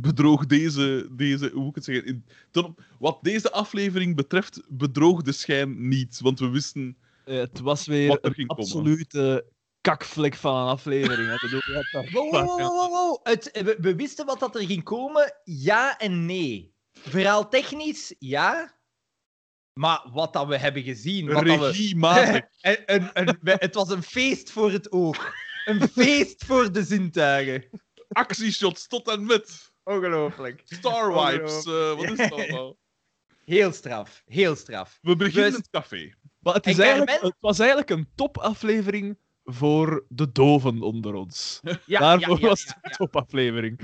bedroog 0.00 0.46
deze, 0.46 1.08
deze, 1.10 1.50
hoe 1.52 1.60
moet 1.60 1.68
ik 1.68 1.74
het 1.74 1.84
zeggen, 1.84 2.06
in, 2.06 2.24
ten 2.50 2.64
op- 2.64 2.82
wat 2.98 3.18
deze 3.22 3.52
aflevering 3.52 4.16
betreft 4.16 4.60
bedroog 4.68 5.22
de 5.22 5.32
schijn 5.32 5.88
niet, 5.88 6.20
want 6.20 6.38
we 6.38 6.48
wisten 6.48 6.96
het 7.24 7.60
was 7.60 7.86
weer 7.86 8.08
Wat 8.08 8.18
er 8.22 8.28
een 8.28 8.34
ging 8.34 8.48
komen. 8.48 8.64
absolute 8.64 9.44
kakvlek 9.80 10.34
van 10.34 10.56
een 10.56 10.68
aflevering. 10.68 11.28
Hè. 11.28 11.34
Ik 11.34 11.40
bedoel, 11.40 11.60
je 11.64 11.72
hebt 11.72 11.92
daar- 11.92 12.08
Wow, 12.12 12.30
wow, 12.32 12.46
wow, 12.46 12.58
wow, 12.58 12.90
wow. 12.90 13.18
Het, 13.22 13.50
we, 13.64 13.76
we 13.80 13.94
wisten 13.94 14.26
wat 14.26 14.40
dat 14.40 14.54
er 14.56 14.64
ging 14.66 14.82
komen, 14.82 15.34
ja 15.44 15.98
en 15.98 16.26
nee. 16.26 16.72
Verhaal 16.92 17.48
technisch, 17.48 18.14
ja. 18.18 18.78
Maar 19.72 20.06
wat 20.12 20.32
dat 20.32 20.46
we 20.46 20.56
hebben 20.56 20.82
gezien... 20.82 21.32
Wat 21.32 21.42
we... 21.42 21.56
regiematig. 21.56 22.44
een, 22.86 23.10
een, 23.12 23.38
het 23.42 23.74
was 23.74 23.88
een 23.90 24.02
feest 24.02 24.50
voor 24.50 24.70
het 24.72 24.92
oog. 24.92 25.32
Een 25.64 25.88
feest 25.88 26.44
voor 26.44 26.72
de 26.72 26.82
zintuigen. 26.84 27.64
actieshots 28.08 28.86
tot 28.86 29.08
en 29.08 29.26
met. 29.26 29.72
Ongelooflijk. 29.84 30.62
Star 30.64 31.12
Wipes, 31.14 31.64
eh, 31.64 31.94
wat 31.94 32.10
is 32.10 32.16
dat 32.16 32.32
allemaal? 32.38 32.76
Heel 33.44 33.72
straf, 33.72 34.22
heel 34.26 34.56
straf. 34.56 34.98
We 35.02 35.16
beginnen 35.16 35.42
We- 35.42 35.48
in 35.48 35.54
het 35.62 35.70
café. 35.70 36.12
Maar 36.38 36.54
het, 36.54 36.66
is 36.66 36.78
En 36.78 36.84
eigenlijk, 36.84 37.20
het 37.20 37.36
was 37.40 37.58
eigenlijk 37.58 37.90
een 37.90 38.08
topaflevering 38.14 39.18
voor 39.44 40.04
de 40.08 40.32
doven 40.32 40.82
onder 40.82 41.14
ons. 41.14 41.60
Ja, 41.86 41.98
Daarvoor 42.00 42.34
ja, 42.36 42.40
ja, 42.42 42.48
was 42.48 42.62
ja, 42.62 42.66
het 42.66 42.78
ja. 42.82 42.90
een 42.90 42.96
topaflevering. 42.96 43.80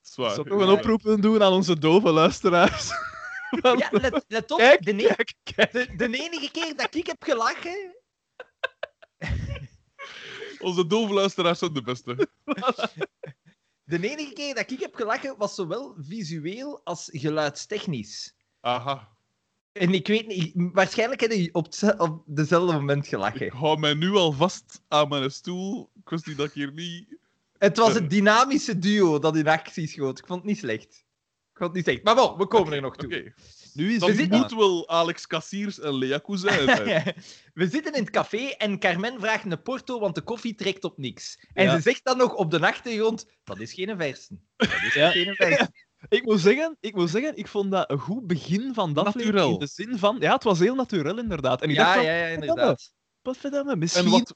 Zwaar. 0.00 0.30
Zou 0.30 0.40
ik 0.40 0.52
nog 0.52 0.60
een 0.60 0.66
Ja. 0.66 0.72
oproep 0.72 1.02
willen 1.02 1.20
doen 1.20 1.42
aan 1.42 1.52
onze 1.52 1.78
dove 1.78 2.10
luisteraars? 2.12 2.90
Ja, 3.60 3.88
let, 3.90 4.24
let 4.28 4.50
op, 4.50 4.58
Kijk, 4.58 4.84
de, 4.84 4.92
ne- 4.92 5.02
kijk, 5.14 5.34
kijk. 5.42 5.72
de, 5.72 5.96
de 5.96 6.04
enige 6.04 6.50
keer 6.50 6.76
dat 6.76 6.94
ik 6.94 7.06
heb 7.06 7.22
gelachen... 7.22 7.96
Onze 10.58 10.86
dove 10.86 11.12
luisteraars 11.12 11.58
zijn 11.58 11.72
de 11.72 11.82
beste. 11.82 12.28
De 13.84 14.10
enige 14.10 14.32
keer 14.32 14.54
dat 14.54 14.70
ik 14.70 14.80
heb 14.80 14.94
gelachen 14.94 15.34
was 15.38 15.54
zowel 15.54 15.94
visueel 15.98 16.80
als 16.84 17.08
geluidstechnisch. 17.12 18.34
Aha. 18.60 19.08
En 19.72 19.94
ik 19.94 20.06
weet 20.06 20.26
niet, 20.26 20.52
waarschijnlijk 20.54 21.20
heb 21.20 21.32
je 21.32 21.54
op, 21.54 21.66
op 21.98 22.22
dezelfde 22.26 22.72
moment 22.72 23.04
Ik 23.04 23.08
gelachen. 23.08 23.52
hou 23.52 23.78
mij 23.78 23.94
nu 23.94 24.10
al 24.14 24.32
vast 24.32 24.82
aan 24.88 25.08
mijn 25.08 25.30
stoel. 25.30 25.90
Kwestie 26.04 26.34
dat 26.34 26.46
ik 26.46 26.52
hier 26.52 26.72
niet... 26.72 27.16
Het 27.58 27.76
was 27.76 27.94
het 27.94 28.10
dynamische 28.10 28.78
duo 28.78 29.18
dat 29.18 29.36
in 29.36 29.48
actie 29.48 29.86
schoot. 29.86 30.18
Ik 30.18 30.26
vond 30.26 30.38
het 30.38 30.48
niet 30.48 30.58
slecht. 30.58 31.04
Het 31.62 31.86
niet. 31.86 32.02
Maar 32.02 32.14
bon, 32.14 32.36
we 32.36 32.46
komen 32.46 32.72
er 32.72 32.80
nog 32.80 32.96
toe. 32.96 33.32
Nu 33.74 33.94
is 33.94 34.04
zitten- 34.04 34.38
moet 34.38 34.54
wel 34.54 34.88
Alex 34.88 35.26
Kassiers 35.26 35.80
en 35.80 35.94
Lea 35.94 36.20
Cousin 36.20 36.50
zijn. 36.76 37.14
We 37.54 37.68
zitten 37.68 37.92
in 37.94 38.00
het 38.00 38.10
café 38.10 38.36
en 38.58 38.78
Carmen 38.78 39.20
vraagt 39.20 39.44
een 39.52 39.62
porto, 39.62 40.00
want 40.00 40.14
de 40.14 40.20
koffie 40.20 40.54
trekt 40.54 40.84
op 40.84 40.98
niks. 40.98 41.46
En 41.52 41.64
Ja. 41.64 41.74
ze 41.74 41.80
zegt 41.80 42.04
dan 42.04 42.16
nog 42.16 42.34
op 42.34 42.50
de 42.50 42.60
achtergrond: 42.66 43.26
dat 43.44 43.60
is 43.60 43.72
geen 43.72 43.96
versen. 43.96 44.46
Dat 44.56 44.68
is 44.68 44.94
Ja. 44.94 45.10
geen 45.10 45.34
versen. 45.34 45.72
Ik 46.08 46.24
moet, 46.24 46.40
zeggen, 46.40 46.76
ik 46.80 46.94
moet 46.94 47.10
zeggen, 47.10 47.36
ik 47.36 47.48
vond 47.48 47.70
dat 47.70 47.90
een 47.90 47.98
goed 47.98 48.26
begin 48.26 48.74
van 48.74 48.92
dat. 48.92 49.16
In 49.20 49.32
de 49.58 49.66
zin 49.72 49.98
van... 49.98 50.16
Ja, 50.20 50.32
het 50.32 50.42
was 50.42 50.58
heel 50.58 50.74
natuurlijk, 50.74 51.18
inderdaad. 51.18 51.62
En 51.62 51.68
ik 51.70 51.76
Ja, 51.76 51.82
dacht 51.84 51.96
van, 51.96 52.04
ja, 52.04 52.14
ja, 52.16 52.26
inderdaad. 52.26 52.92
wat 53.22 53.36
verdamme, 53.36 53.76
misschien, 53.76 54.04
En 54.04 54.10
wat, 54.10 54.34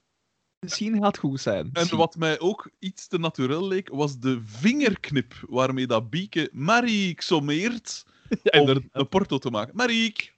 misschien 0.68 0.94
gaat 0.94 1.06
het 1.06 1.18
goed 1.18 1.40
zijn. 1.40 1.70
en 1.72 1.96
wat 1.96 2.16
mij 2.16 2.40
ook 2.40 2.70
iets 2.78 3.06
te 3.06 3.18
natuurlijk 3.18 3.60
leek, 3.60 3.88
was 3.92 4.18
de 4.18 4.40
vingerknip 4.44 5.34
waarmee 5.48 5.86
dat 5.86 6.10
Bieke 6.10 6.48
Mariek 6.52 7.20
sommeert 7.20 8.04
Ja, 8.28 8.36
om 8.60 8.62
inderdaad. 8.68 8.84
een 8.92 9.08
porto 9.08 9.38
te 9.38 9.50
maken. 9.50 9.76
Mariek! 9.76 10.34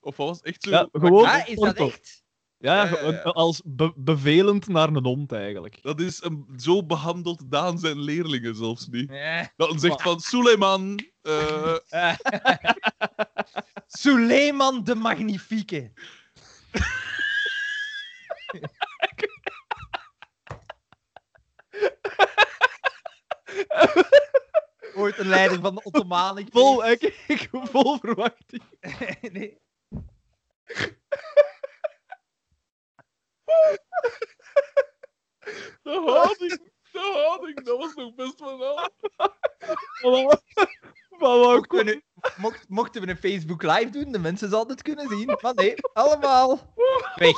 Of 0.00 0.16
wat 0.16 0.26
was 0.26 0.36
het 0.36 0.46
echt 0.46 0.62
zo? 0.62 0.70
Ja, 0.70 0.88
gewoon 0.92 1.24
is 1.28 1.44
dat 1.44 1.54
porto. 1.56 1.86
echt? 1.86 2.22
Ja, 2.58 2.74
ja, 2.74 2.82
Ja, 2.82 2.88
ja, 2.90 2.96
gewoon 2.96 3.12
ja. 3.14 3.20
als 3.20 3.62
be- 3.64 3.92
bevelend 3.96 4.68
naar 4.68 4.88
een 4.88 5.04
hond, 5.04 5.32
eigenlijk. 5.32 5.78
Dat 5.82 6.00
is 6.00 6.22
een, 6.22 6.46
zo 6.56 6.84
behandeld 6.86 7.50
Daan 7.50 7.78
zijn 7.78 8.00
leerlingen 8.00 8.56
zelfs 8.56 8.88
niet. 8.88 9.10
Ja. 9.12 9.52
Dat 9.56 9.68
hij 9.70 9.78
zegt 9.78 10.02
van, 10.02 10.20
Suleiman, 10.20 10.98
eh, 11.22 11.74
Suleiman 13.86 14.84
de 14.84 14.94
Magnifieke. 14.94 15.92
Ooit 24.94 25.18
een 25.18 25.28
leider 25.28 25.60
van 25.60 25.74
de 25.74 25.82
Ottomanen. 25.82 26.42
ik 26.42 26.48
Vol, 26.58 26.86
ik, 26.86 27.02
ik, 27.26 27.48
vol 27.50 27.98
verwachting. 27.98 28.62
nee. 29.32 29.58
de 35.82 36.02
houding, 36.04 36.70
de 36.92 37.22
houding, 37.26 37.64
dat 37.64 37.78
was 37.78 37.94
nog 37.94 38.14
best 38.14 38.40
wel 38.40 38.90
Mochten 41.18 41.84
we, 41.84 42.02
mocht- 42.36 42.68
mochten 42.68 43.02
we 43.02 43.08
een 43.08 43.16
Facebook 43.16 43.62
live 43.62 43.90
doen, 43.90 44.12
de 44.12 44.18
mensen 44.18 44.48
zouden 44.50 44.72
het 44.72 44.82
kunnen 44.82 45.08
zien. 45.08 45.38
Maar 45.40 45.54
nee, 45.54 45.74
allemaal 45.92 46.74
weg. 47.14 47.36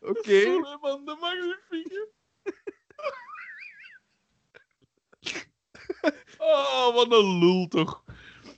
Oké. 0.00 0.40
Suleiman 0.40 1.04
de 1.04 1.16
Magnifieke. 1.20 2.08
Oh, 6.38 6.94
wat 6.94 7.12
een 7.12 7.38
lul 7.38 7.66
toch. 7.68 8.02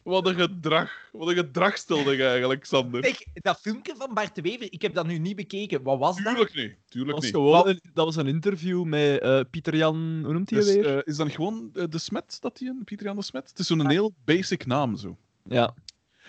Wat 0.03 0.27
een 0.27 0.35
gedrag. 0.35 1.09
Wat 1.13 1.29
een 1.29 1.35
gedrag 1.35 1.77
stelde 1.77 2.17
je 2.17 2.27
eigenlijk, 2.27 2.65
Sander. 2.65 3.05
Zeg, 3.05 3.19
dat 3.35 3.61
filmpje 3.61 3.95
van 3.97 4.15
Bart 4.15 4.35
de 4.35 4.43
Wever, 4.43 4.73
ik 4.73 4.83
heb 4.83 4.95
dat 4.95 5.07
nu 5.07 5.19
niet 5.19 5.37
bekeken. 5.37 5.83
Wat 5.83 5.99
was 5.99 6.17
dat? 6.23 6.27
Tuurlijk 6.35 6.55
niet. 6.55 6.77
Tuurlijk 6.89 7.11
Dat 7.15 7.15
was, 7.15 7.25
niet. 7.25 7.35
gewoon 7.35 7.69
een, 7.69 7.81
dat 7.93 8.05
was 8.05 8.17
een 8.17 8.27
interview 8.27 8.85
met 8.85 9.21
eh, 9.21 9.41
Pieter 9.51 9.77
Jan, 9.77 10.21
hoe 10.25 10.33
noemt 10.33 10.51
hij 10.51 10.59
Dus, 10.61 10.75
weer? 10.75 10.97
eh, 10.97 11.03
is 11.05 11.17
dan 11.17 11.31
gewoon 11.31 11.71
eh, 11.75 11.85
de 11.89 11.99
Smet 11.99 12.37
dat 12.41 12.59
hij 12.59 12.69
een 12.69 12.85
Pieter 12.85 13.07
Jan 13.07 13.17
de 13.17 13.23
Smet? 13.23 13.49
Het 13.49 13.59
is 13.59 13.67
zo'n 13.67 13.89
heel 13.91 14.15
basic 14.25 14.67
naam 14.67 14.97
zo. 14.97 15.17
ja, 15.45 15.75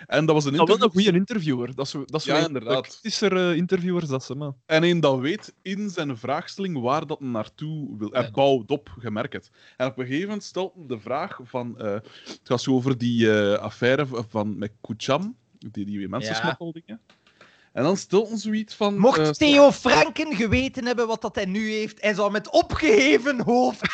En 0.06 0.26
dat 0.26 0.36
was 0.36 0.46
een 0.46 0.52
wel 0.52 0.60
interview. 0.60 0.84
een 0.86 0.92
goede 1.04 1.18
interviewer. 1.18 1.76
Dat 1.76 1.86
is, 1.86 1.92
zo- 1.92 2.06
dat 2.06 2.20
is 2.20 2.26
Ja, 2.26 2.46
inderdaad. 2.48 2.88
kritischer, 2.88 3.38
eh, 3.50 3.56
interviewers 3.56 4.08
dat 4.08 4.24
ze, 4.24 4.36
maar. 4.36 4.52
En 4.66 4.84
een 4.84 5.00
dat 5.00 5.20
weet 5.20 5.54
in 5.62 5.90
zijn 5.90 6.18
vraagstelling 6.18 6.82
waar 6.82 7.08
dat 7.08 7.20
naartoe 7.20 7.98
wil. 7.98 8.14
En 8.14 8.22
Ja. 8.24 8.32
bouwt 8.32 8.72
op, 8.72 8.90
je 9.02 9.12
merkt 9.12 9.34
het. 9.34 9.50
En 9.78 9.88
op 9.88 9.98
een 9.98 10.06
gegeven 10.06 10.28
moment 10.28 10.44
stelt 10.46 10.74
hij 10.76 10.84
de 10.88 11.00
vraag 11.00 11.40
van... 11.44 11.80
eh, 11.80 11.92
het 12.24 12.40
gaat 12.44 12.62
zo 12.62 12.74
over 12.74 12.98
die 12.98 13.32
eh, 13.40 13.60
affaire 13.60 14.06
van, 14.30 14.58
met 14.58 14.72
Kucham, 14.82 15.36
die, 15.60 15.86
die 15.86 16.10
mensensmokkeldingen. 16.10 17.00
En 17.74 17.84
dan 17.84 17.98
stelt 17.98 18.30
hij 18.30 18.38
zoiets 18.38 18.76
van... 18.76 18.98
Mocht 18.98 19.38
Theo 19.40 19.72
Franken 19.72 20.36
geweten 20.36 20.86
hebben 20.86 21.08
wat 21.08 21.22
dat 21.22 21.36
hij 21.36 21.46
nu 21.46 21.70
heeft, 21.72 22.02
hij 22.02 22.14
zou 22.14 22.32
met 22.32 22.50
opgeheven 22.50 23.42
hoofd 23.42 23.82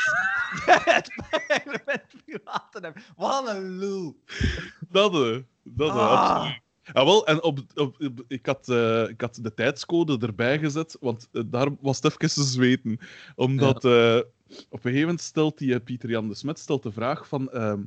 het 0.66 1.14
parlement 1.30 2.04
verlaten 2.26 2.84
hebben. 2.84 3.04
Wat 3.16 3.48
een 3.48 3.78
lul. 3.78 4.16
Dat, 4.90 5.42
dat 5.64 5.90
eh, 5.90 5.96
Ah. 5.96 6.52
Ja, 6.94 7.06
wel, 7.06 7.28
en 7.28 7.44
op, 7.44 7.60
op, 7.76 8.02
op- 8.02 8.24
ik, 8.28 8.46
had, 8.46 8.70
eh, 8.70 9.10
ik 9.10 9.22
had 9.22 9.40
de 9.42 9.54
tijdscode 9.54 10.18
erbij 10.28 10.60
gezet, 10.60 10.98
want 11.00 11.28
eh, 11.32 11.42
daar 11.46 11.70
was 11.82 11.96
het 12.02 12.06
even 12.06 12.36
te 12.36 12.44
zweten. 12.44 13.00
Omdat 13.36 13.86
eh, 13.86 14.18
op 14.48 14.56
een 14.72 14.80
gegeven 14.82 15.00
moment 15.00 15.22
stelt 15.22 15.58
die, 15.58 15.80
Pieter 15.80 16.10
Jan 16.10 16.28
de 16.28 16.36
Smet 16.36 16.60
stelt 16.60 16.84
de 16.84 16.92
vraag 16.92 17.28
van... 17.28 17.52
ehm, 17.52 17.82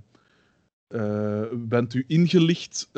eh, 0.87 1.42
bent 1.52 1.95
u 1.95 2.04
ingelicht 2.06 2.90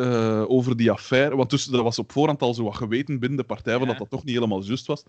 over 0.46 0.76
die 0.76 0.90
affaire? 0.90 1.36
Want 1.36 1.50
dus, 1.50 1.72
er 1.72 1.82
was 1.82 1.98
op 1.98 2.12
voorhand 2.12 2.42
al 2.42 2.54
zo 2.54 2.64
wat 2.64 2.76
geweten 2.76 3.18
binnen 3.18 3.38
de 3.38 3.44
partij 3.44 3.78
van 3.78 3.86
dat 3.86 3.98
dat 3.98 4.10
toch 4.10 4.24
niet 4.24 4.34
helemaal 4.34 4.62
juist 4.64 4.86
was. 4.86 5.02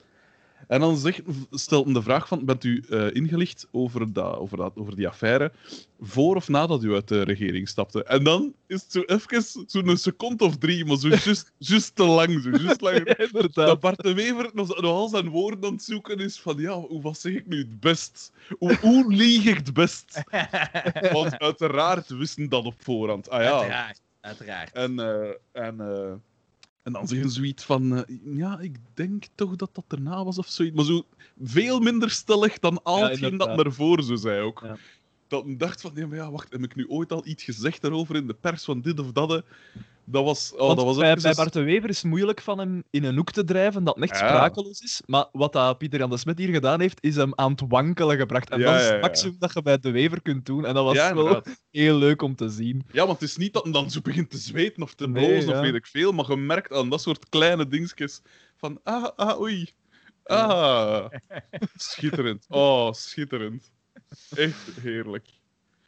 En 0.67 0.79
dan 0.79 0.97
zegt, 0.97 1.21
stelt 1.51 1.85
hem 1.85 1.93
de 1.93 2.01
vraag 2.01 2.27
van, 2.27 2.45
bent 2.45 2.63
u 2.63 2.83
eh, 2.89 3.15
ingelicht 3.15 3.67
over, 3.71 4.13
dat, 4.13 4.37
over, 4.37 4.57
dat, 4.57 4.71
over 4.75 4.95
die 4.95 5.07
affaire 5.07 5.51
voor 5.99 6.35
of 6.35 6.47
nadat 6.47 6.83
u 6.83 6.93
uit 6.93 7.07
de 7.07 7.21
regering 7.21 7.67
stapte? 7.67 8.03
En 8.03 8.23
dan 8.23 8.53
is 8.67 8.81
het 8.81 8.91
zo 8.91 9.01
even 9.01 9.43
zo'n 9.67 9.97
seconde 9.97 10.43
of 10.43 10.57
drie, 10.57 10.85
maar 10.85 10.97
zo 10.97 11.07
juist 11.07 11.51
juist 11.57 11.95
te 11.95 12.03
lang. 12.03 12.41
Zo, 12.41 12.49
juist 12.49 12.81
lang. 12.81 12.97
Ja. 13.29 13.65
Dat 13.65 13.79
Bart 13.79 14.03
de 14.03 14.13
Wever 14.13 14.49
nog, 14.53 14.67
nog 14.67 14.91
al 14.91 15.07
zijn 15.07 15.29
woorden 15.29 15.65
aan 15.65 15.73
het 15.73 15.83
zoeken 15.83 16.17
is 16.17 16.39
van, 16.39 16.57
ja, 16.57 16.79
hoe, 16.79 17.01
wat 17.01 17.19
zeg 17.19 17.33
ik 17.33 17.47
nu 17.47 17.57
het 17.57 17.79
best? 17.79 18.31
Hoe, 18.57 18.77
hoe 18.81 19.13
lieg 19.13 19.45
ik 19.45 19.55
het 19.55 19.73
best? 19.73 20.23
Want 21.11 21.39
uiteraard 21.39 22.09
wisten 22.09 22.49
dat 22.49 22.65
op 22.65 22.75
voorhand. 22.77 23.29
Ah 23.29 23.41
ja, 23.41 23.57
Uiteraard. 23.57 24.01
Uiteraard. 24.21 24.71
en, 24.71 24.99
eh, 24.99 25.65
en, 25.65 25.79
eh, 25.79 26.13
en 26.89 26.95
dan 26.95 27.07
zeggen 27.07 27.29
ze 27.29 27.35
zoiets 27.35 27.63
van... 27.63 27.95
eh, 27.95 28.17
ja, 28.37 28.59
ik 28.59 28.75
denk 28.93 29.23
toch 29.35 29.55
dat 29.55 29.69
dat 29.73 29.83
erna 29.87 30.23
was 30.23 30.37
of 30.37 30.47
zoiets. 30.47 30.75
Maar 30.75 30.85
zo 30.85 31.05
veel 31.43 31.79
minder 31.79 32.09
stellig 32.09 32.59
dan 32.59 32.83
al 32.83 33.09
Ja, 33.09 33.29
dat 33.29 33.55
naar 33.55 33.71
voren 33.71 34.03
zo 34.03 34.15
zei 34.15 34.41
ook. 34.41 34.61
Ja. 34.63 34.77
Dat 35.27 35.45
dacht 35.47 35.81
van, 35.81 35.91
ja, 35.95 36.07
maar 36.07 36.17
ja, 36.17 36.31
wacht, 36.31 36.51
heb 36.51 36.63
ik 36.63 36.75
nu 36.75 36.87
ooit 36.87 37.11
al 37.11 37.25
iets 37.25 37.43
gezegd 37.43 37.81
daarover 37.81 38.15
in 38.15 38.27
de 38.27 38.33
pers 38.33 38.63
van 38.63 38.81
dit 38.81 38.99
of 38.99 39.11
dat? 39.11 39.43
Dat 40.11 40.23
was... 40.23 40.51
Oh, 40.53 40.59
Want 40.59 40.75
dat 40.77 40.85
was 40.85 40.97
bij, 40.97 41.15
bij 41.15 41.33
Bart 41.33 41.53
de 41.53 41.61
Wever 41.61 41.89
is 41.89 41.97
het 42.01 42.05
moeilijk 42.11 42.41
van 42.41 42.59
hem 42.59 42.83
in 42.89 43.03
een 43.03 43.15
hoek 43.15 43.31
te 43.31 43.43
drijven 43.43 43.83
dat 43.83 43.97
echt 43.99 44.19
Ja. 44.19 44.27
sprakeloos 44.27 44.79
is. 44.79 45.01
Maar 45.05 45.25
wat 45.31 45.53
dat 45.53 45.77
Pieter 45.77 45.99
Jan 45.99 46.09
de 46.09 46.17
Smet 46.17 46.37
hier 46.37 46.53
gedaan 46.53 46.79
heeft, 46.81 47.03
is 47.03 47.15
hem 47.15 47.31
aan 47.35 47.51
het 47.51 47.63
wankelen 47.67 48.17
gebracht. 48.17 48.49
En 48.49 48.59
Ja, 48.59 48.71
dat 48.71 48.81
is 48.81 48.87
het 48.89 49.01
maximum 49.01 49.35
dat 49.39 49.53
je 49.53 49.61
bij 49.61 49.79
de 49.79 49.91
Wever 49.91 50.21
kunt 50.21 50.45
doen. 50.45 50.65
En 50.65 50.73
dat 50.73 50.83
was 50.85 50.95
wel 50.95 51.09
inderdaad. 51.09 51.61
heel 51.71 51.95
leuk 51.97 52.21
om 52.21 52.35
te 52.35 52.49
zien. 52.49 52.85
Ja, 52.91 53.05
want 53.05 53.19
het 53.19 53.29
is 53.29 53.37
niet 53.37 53.53
dat 53.53 53.63
hij 53.63 53.71
dan 53.71 53.91
zo 53.91 54.01
begint 54.01 54.29
te 54.29 54.37
zweten 54.37 54.83
of 54.83 54.93
te 54.93 55.07
Nee, 55.07 55.27
blozen 55.31 55.53
of 55.53 55.59
weet 55.59 55.73
ik 55.75 55.87
veel, 55.87 56.11
maar 56.11 56.29
je 56.29 56.37
merkt 56.37 56.71
aan 56.73 56.89
dat 56.89 57.01
soort 57.01 57.29
kleine 57.29 57.67
dingetjes 57.67 58.21
van 58.57 58.79
ah, 58.83 59.07
ah, 59.15 59.39
oei. 59.39 59.69
Ah. 60.23 61.05
Schitterend. 61.75 62.45
Oh, 62.49 62.91
schitterend. 62.93 63.71
Echt 64.35 64.69
heerlijk. 64.81 65.27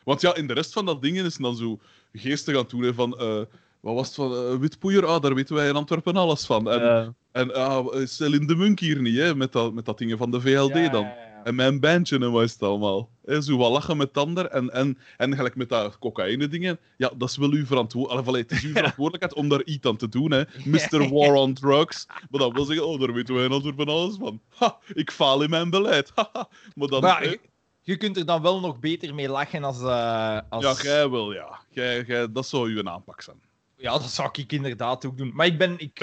Want 0.03 0.21
ja, 0.21 0.35
in 0.35 0.47
de 0.47 0.53
rest 0.53 0.73
van 0.73 0.85
dat 0.85 1.01
dingen 1.01 1.25
is 1.25 1.35
dan 1.37 1.55
zo 1.55 1.79
geestig 2.13 2.55
aan 2.55 2.61
het 2.61 2.69
doen, 2.69 2.81
hè, 2.81 2.93
van... 2.93 3.17
eh, 3.19 3.41
wat 3.81 3.95
was 3.95 4.07
het 4.07 4.15
van 4.15 4.33
eh, 4.33 4.55
Witpoeier? 4.55 5.05
Ah, 5.05 5.21
daar 5.21 5.35
weten 5.35 5.55
wij 5.55 5.67
in 5.67 5.75
Antwerpen 5.75 6.15
alles 6.15 6.45
van. 6.45 6.71
En, 6.71 7.15
en 7.31 7.53
ah, 7.53 8.05
Céline 8.05 8.47
de 8.47 8.55
Munk 8.55 8.79
hier 8.79 9.01
niet, 9.01 9.17
hè, 9.17 9.35
met, 9.35 9.51
dat, 9.51 9.73
met 9.73 9.85
dat 9.85 9.97
dingen 9.97 10.17
van 10.17 10.31
de 10.31 10.41
VLD 10.41 10.91
dan. 10.91 11.07
En 11.43 11.55
mijn 11.55 11.79
bandje 11.79 12.19
en 12.19 12.31
wat 12.31 12.43
is 12.43 12.51
het 12.51 12.63
allemaal. 12.63 13.09
Hè, 13.25 13.41
zo 13.41 13.57
wat 13.57 13.71
lachen 13.71 13.97
met 13.97 14.17
ander 14.17 14.45
en, 14.45 14.73
en, 14.73 14.97
en 15.17 15.35
gelijk 15.35 15.55
met 15.55 15.69
dat 15.69 15.99
cocaïne 15.99 16.47
dingen. 16.47 16.79
Ja, 16.97 17.11
dat 17.17 17.29
is 17.29 17.37
wel 17.37 17.51
uw 17.51 17.65
verantwoordelijkheid. 17.65 18.49
Het 18.49 18.59
is 18.59 18.63
uw 18.63 18.73
verantwoordelijkheid 18.81 19.33
om 19.33 19.49
daar 19.49 19.63
iets 19.63 19.87
aan 19.87 19.97
te 19.97 20.09
doen, 20.09 20.31
hè. 20.31 20.43
Mr. 20.65 21.09
War 21.13 21.33
on 21.33 21.53
Drugs. 21.53 22.05
Maar 22.07 22.39
dat 22.39 22.51
wil 22.53 22.65
zeggen, 22.65 22.87
oh, 22.87 22.99
daar 22.99 23.13
weten 23.13 23.35
wij 23.35 23.47
natuurlijk 23.47 23.77
van 23.77 23.87
alles 23.87 24.15
van. 24.19 24.41
Ha, 24.47 24.77
ik 24.93 25.11
faal 25.11 25.41
in 25.41 25.49
mijn 25.49 25.69
beleid. 25.69 26.11
Maar 26.75 26.87
dan... 26.87 27.01
Maar 27.01 27.35
je, 27.81 27.97
kunt 27.97 28.17
er 28.17 28.25
dan 28.25 28.41
wel 28.41 28.59
nog 28.59 28.79
beter 28.79 29.15
mee 29.15 29.29
lachen 29.29 29.63
als... 29.63 29.81
eh, 29.81 30.39
als... 30.49 30.63
ja, 30.63 30.89
jij 30.89 31.09
wel, 31.09 31.33
ja. 31.33 31.59
Jij, 31.69 32.03
jij, 32.07 32.31
dat 32.31 32.47
zou 32.47 32.69
uw 32.69 32.89
aanpak 32.89 33.21
zijn. 33.21 33.41
Ja, 33.81 33.91
dat 33.91 34.09
zou 34.09 34.29
ik 34.31 34.51
inderdaad 34.51 35.05
ook 35.05 35.17
doen. 35.17 35.31
Maar 35.33 35.45
ik 35.45 35.57
ben... 35.57 35.79
Ik... 35.79 35.99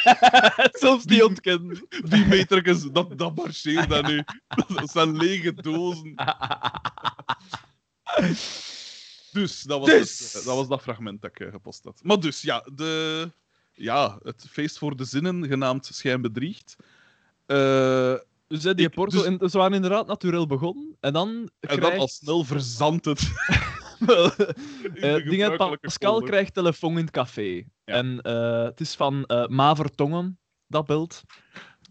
Zelfs 0.80 1.04
die 1.04 1.26
ontkennen. 1.26 1.86
Die 2.04 2.26
metertjes, 2.26 2.82
dat, 2.82 3.18
dat 3.18 3.34
marcheert 3.34 3.88
dan 3.88 4.06
nu. 4.06 4.24
Dat 4.74 4.90
zijn 4.90 5.16
lege 5.16 5.54
dozen. 5.54 6.14
Dus, 9.32 9.62
dat 9.62 9.78
was, 9.80 9.88
Dus. 9.88 10.32
Het, 10.32 10.44
dat, 10.44 10.56
was 10.56 10.68
dat 10.68 10.82
fragment 10.82 11.22
dat 11.22 11.30
ik 11.30 11.40
eh, 11.40 11.50
gepost 11.50 11.84
had. 11.84 12.00
Maar 12.02 12.20
dus, 12.20 12.42
ja, 12.42 12.66
de, 12.74 13.30
ja, 13.72 14.18
het 14.22 14.46
feest 14.50 14.78
voor 14.78 14.96
de 14.96 15.04
zinnen, 15.04 15.46
genaamd 15.46 15.88
Schijnbedriegt. 15.92 16.76
Eh 17.46 18.14
Dus 18.48 18.62
hè, 18.62 18.74
die 18.74 18.86
Ik- 18.86 18.94
Porto, 18.94 19.16
dus- 19.16 19.26
en, 19.40 19.50
ze 19.50 19.58
waren 19.58 19.74
inderdaad 19.74 20.06
natuurlijk 20.06 20.48
begonnen. 20.48 20.96
En 21.00 21.12
dan 21.12 21.28
En 21.28 21.68
krijgt... 21.68 21.82
dan 21.82 21.98
al 21.98 22.08
snel 22.08 22.44
verzandt 22.44 23.04
het. 23.04 23.20
Eh, 24.94 25.14
dingen, 25.14 25.56
Pascal 25.56 26.10
folder. 26.12 26.28
krijgt 26.28 26.54
telefoon 26.54 26.92
in 26.98 27.04
het 27.04 27.10
café. 27.10 27.64
Ja. 27.84 27.94
En 27.94 28.20
eh, 28.22 28.62
het 28.62 28.80
is 28.80 28.94
van 28.94 29.24
eh 29.24 29.46
Maver 29.46 29.90
Tongen, 29.94 30.38
dat 30.66 30.86
beeld. 30.86 31.22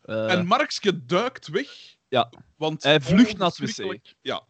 Eh, 0.02 0.32
En 0.32 0.46
Markske 0.46 1.06
duikt 1.06 1.48
weg. 1.48 1.68
Ja. 2.08 2.30
Want 2.58 2.84
Hij 2.84 3.02
vlucht 3.02 3.38
naar 3.38 3.48
het 3.56 3.78
wc. 3.78 4.00
Ja, 4.22 4.44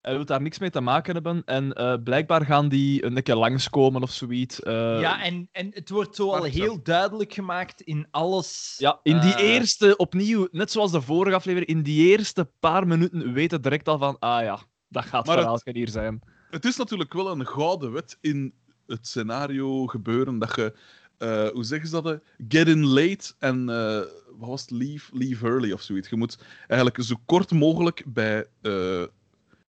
Hij 0.00 0.14
wil 0.14 0.24
daar 0.24 0.42
niks 0.42 0.58
mee 0.58 0.70
te 0.70 0.80
maken 0.80 1.14
hebben. 1.14 1.42
En 1.44 1.72
eh, 1.72 1.94
blijkbaar 2.04 2.44
gaan 2.46 2.68
die 2.68 3.04
een 3.04 3.22
keer 3.22 3.34
langskomen 3.34 4.02
of 4.02 4.10
zoiets. 4.10 4.60
eh, 4.62 5.00
Ja, 5.00 5.22
en, 5.24 5.48
en 5.52 5.70
het 5.74 5.90
wordt 5.90 6.16
zo 6.16 6.30
al 6.32 6.42
heel 6.44 6.82
duidelijk 6.82 7.32
gemaakt 7.32 7.80
in 7.80 8.06
alles. 8.10 8.74
Ja, 8.78 9.00
in 9.02 9.20
die 9.20 9.34
Eh, 9.34 9.54
eerste, 9.54 9.96
opnieuw, 9.96 10.48
net 10.50 10.70
zoals 10.70 10.92
de 10.92 11.00
vorige 11.00 11.36
aflevering, 11.36 11.70
in 11.70 11.82
die 11.82 12.08
eerste 12.10 12.50
paar 12.60 12.86
minuten 12.86 13.32
weten 13.32 13.56
we 13.56 13.62
direct 13.62 13.88
al 13.88 13.98
van, 13.98 14.16
ah 14.18 14.42
ja, 14.42 14.58
dat 14.88 15.04
gaat 15.04 15.26
Maar 15.26 15.36
verhaal 15.36 15.60
het- 15.64 15.74
hier 15.74 15.88
zijn. 15.88 16.20
Het 16.52 16.64
is 16.64 16.76
natuurlijk 16.76 17.12
wel 17.12 17.30
een 17.30 17.46
gouden 17.46 17.92
wet 17.92 18.18
in 18.20 18.52
het 18.86 19.06
scenario 19.06 19.86
gebeuren 19.86 20.38
dat 20.38 20.56
je, 20.56 20.74
eh, 21.18 21.48
hoe 21.48 21.64
zeggen 21.64 21.88
ze 21.88 22.02
dat? 22.02 22.12
eh, 22.12 22.46
Get 22.48 22.68
in 22.68 22.86
late 22.86 23.32
en 23.38 23.68
eh, 23.68 23.96
wat 24.38 24.48
was 24.48 24.60
het? 24.60 24.70
Leave, 24.70 25.16
leave 25.16 25.46
early 25.46 25.72
of 25.72 25.82
zoiets. 25.82 26.08
Je 26.08 26.16
moet 26.16 26.38
eigenlijk 26.68 27.02
zo 27.02 27.14
kort 27.26 27.50
mogelijk 27.50 28.02
bij, 28.06 28.46
eh, 28.60 28.72
hoe 28.72 29.10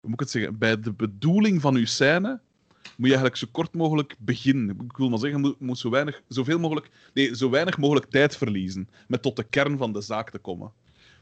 moet 0.01 0.13
ik 0.13 0.19
het 0.19 0.29
zeggen, 0.29 0.57
bij 0.57 0.79
de 0.79 0.91
bedoeling 0.93 1.61
van 1.61 1.75
je 1.75 1.85
scène. 1.85 2.39
Moet 2.83 3.09
je 3.09 3.15
eigenlijk 3.15 3.35
zo 3.35 3.47
kort 3.51 3.73
mogelijk 3.73 4.15
beginnen. 4.19 4.69
Ik 4.83 4.97
wil 4.97 5.09
maar 5.09 5.19
zeggen, 5.19 5.43
je 5.43 5.55
moet 5.59 5.77
zo 5.77 5.89
weinig, 5.89 6.21
zoveel 6.27 6.59
mogelijk, 6.59 6.89
nee, 7.13 7.35
zo 7.35 7.49
weinig 7.49 7.77
mogelijk 7.77 8.05
tijd 8.05 8.37
verliezen 8.37 8.89
met 9.07 9.21
tot 9.21 9.35
de 9.35 9.43
kern 9.43 9.77
van 9.77 9.93
de 9.93 10.01
zaak 10.01 10.29
te 10.29 10.37
komen. 10.37 10.71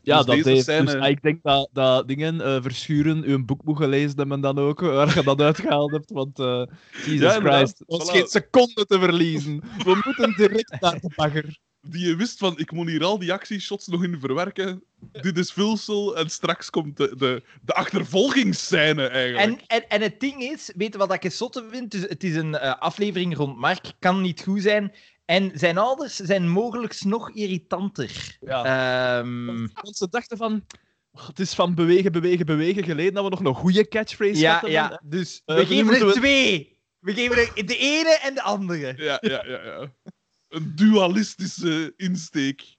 Ja, 0.05 0.17
Dus 0.17 0.25
dat 0.25 0.35
deze 0.35 0.49
heeft, 0.49 0.63
scène- 0.63 0.91
dus, 0.91 1.01
ah, 1.01 1.09
ik 1.09 1.21
denk 1.21 1.43
dat, 1.43 1.69
dat 1.73 2.07
dingen 2.07 2.41
eh, 2.41 2.57
verschuren 2.61 3.23
uw 3.23 3.45
boek 3.45 3.63
moet 3.63 3.77
gelezen 3.77 4.17
hebben 4.17 4.41
dan 4.41 4.59
ook, 4.59 4.79
waar 4.99 5.15
je 5.15 5.23
dat 5.23 5.41
uitgehaald 5.41 5.91
hebt, 5.91 6.11
want 6.11 6.39
eh 6.39 6.63
Jesus 7.05 7.33
Ja. 7.33 7.39
Christ, 7.39 7.79
er 7.79 7.85
Voilà. 7.85 8.11
geen 8.11 8.27
seconde 8.27 8.85
te 8.85 8.99
verliezen. 8.99 9.63
We 9.83 10.01
moeten 10.05 10.33
direct 10.37 10.77
naar 10.81 10.99
de 10.99 11.11
bagger. 11.15 11.57
die 11.87 12.07
je 12.07 12.15
wist 12.15 12.37
van, 12.37 12.57
ik 12.57 12.71
moet 12.71 12.87
hier 12.89 13.03
al 13.03 13.19
die 13.19 13.33
actieshots 13.33 13.87
nog 13.87 14.03
in 14.03 14.19
verwerken. 14.19 14.83
Dit 15.11 15.37
is 15.37 15.51
vulsel 15.51 16.17
en 16.17 16.29
straks 16.29 16.69
komt 16.69 16.97
de, 16.97 17.15
de, 17.17 17.43
de 17.61 17.73
achtervolgingsscène 17.73 19.07
eigenlijk. 19.07 19.61
En, 19.67 19.77
en, 19.77 19.87
en 19.89 20.01
het 20.01 20.19
ding 20.19 20.41
is, 20.41 20.71
weet 20.75 20.91
je 20.93 20.97
wat 20.99 21.13
ik 21.13 21.23
het 21.23 21.33
zotte 21.33 21.65
vind? 21.71 21.91
Dus 21.91 22.01
het 22.01 22.23
is 22.23 22.35
een 22.35 22.55
eh, 22.57 22.73
aflevering 22.79 23.35
rond 23.37 23.57
Mark, 23.57 23.91
kan 23.99 24.21
niet 24.21 24.41
goed 24.41 24.61
zijn. 24.61 24.93
En 25.25 25.51
zijn 25.53 25.77
ouders 25.77 26.15
zijn 26.15 26.49
mogelijk 26.49 27.03
nog 27.03 27.31
irritanter. 27.31 28.37
Ja. 28.41 28.63
Ehm, 29.19 29.45
Want, 29.73 29.97
ze 29.97 30.09
dachten 30.09 30.37
van, 30.37 30.65
"Oh, 31.11 31.27
het 31.27 31.39
is 31.39 31.53
van 31.53 31.75
bewegen, 31.75 32.11
bewegen, 32.11 32.45
bewegen 32.45 32.83
geleden 32.83 33.13
dat 33.13 33.23
we 33.23 33.29
nog 33.29 33.39
een 33.39 33.53
goede 33.61 33.87
catchphrase 33.87 34.39
ja, 34.39 34.51
hadden. 34.53 34.71
ja, 34.71 35.01
dus 35.03 35.41
Eh, 35.45 35.55
we 35.55 35.61
nu 35.61 35.67
geven 35.67 35.93
er 35.93 36.05
we- 36.05 36.11
twee. 36.13 36.73
We 36.99 37.13
geven 37.13 37.37
er 37.37 37.65
de 37.65 37.77
ene 37.77 38.19
en 38.23 38.33
de 38.33 38.41
andere. 38.41 38.93
Ja, 38.97 39.17
ja, 39.21 39.43
ja, 39.47 39.63
ja. 39.63 39.93
Een 40.49 40.75
dualistische 40.75 41.93
insteek. 41.97 42.75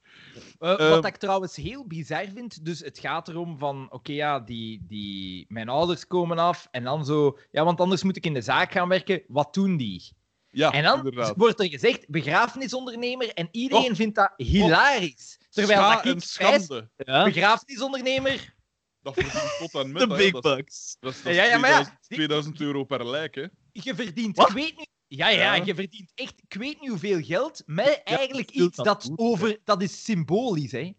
Eh, 0.58 0.70
Eh, 0.80 0.88
wat 0.90 1.06
ik 1.06 1.16
trouwens 1.16 1.56
heel 1.56 1.86
bizar 1.86 2.24
vind, 2.34 2.64
dus 2.64 2.80
het 2.80 2.98
gaat 2.98 3.28
erom 3.28 3.58
van, 3.58 3.92
oké 3.92 4.12
ja, 4.12 4.40
die, 4.40 4.84
die, 4.88 5.44
mijn 5.48 5.68
ouders 5.68 6.06
komen 6.06 6.38
af 6.38 6.68
en 6.70 6.84
dan 6.84 7.04
zo, 7.04 7.38
ja, 7.50 7.64
want 7.64 7.80
anders 7.80 8.02
moet 8.02 8.16
ik 8.16 8.26
in 8.26 8.34
de 8.34 8.40
zaak 8.40 8.72
gaan 8.72 8.88
werken, 8.88 9.22
wat 9.28 9.54
doen 9.54 9.76
die? 9.76 10.12
Ja, 10.56 10.72
en 10.72 10.82
dan 10.82 10.96
inderdaad. 10.98 11.36
wordt 11.36 11.60
er 11.60 11.68
gezegd, 11.68 12.08
begrafenisondernemer, 12.08 13.28
en 13.34 13.48
iedereen 13.50 13.90
Oh. 13.90 13.96
vindt 13.96 14.14
dat 14.14 14.32
hilarisch. 14.36 15.38
Terwijl 15.50 15.78
Scha 15.80 15.94
dat 16.02 16.04
ik 16.04 16.32
prijs. 16.36 16.66
Ja? 16.96 17.24
begrafenisondernemer, 17.24 18.54
Dat 19.02 19.14
verdient 19.14 19.56
tot 19.58 19.82
en 19.82 19.92
met. 19.92 20.08
De 20.08 20.16
big 20.16 20.40
bucks. 20.40 20.96
dat 21.00 21.12
is, 21.12 21.20
dat 21.22 21.32
is 21.32 21.36
Ja, 21.36 21.44
ja, 21.44 21.58
maar 21.58 21.70
ja, 21.70 21.76
2000, 21.76 22.08
die- 22.08 22.16
2000 22.16 22.60
euro 22.60 22.84
per 22.84 23.06
lijk, 23.10 23.34
hè. 23.34 23.46
je 23.72 23.94
verdient, 23.94 24.38
ik 24.38 24.48
weet 24.48 24.76
niet, 24.76 24.88
ja, 25.06 25.28
ja, 25.28 25.54
Ja. 25.54 25.64
je 25.64 25.74
verdient 25.74 26.12
echt, 26.14 26.34
ik 26.48 26.54
weet 26.58 26.80
niet 26.80 26.90
hoeveel 26.90 27.22
geld, 27.22 27.62
met 27.66 28.00
eigenlijk 28.04 28.50
iets 28.50 28.76
dat 28.76 29.10
over, 29.16 29.58
dat 29.64 29.82
is 29.82 30.04
symbolisch, 30.04 30.72
hè. 30.72 30.92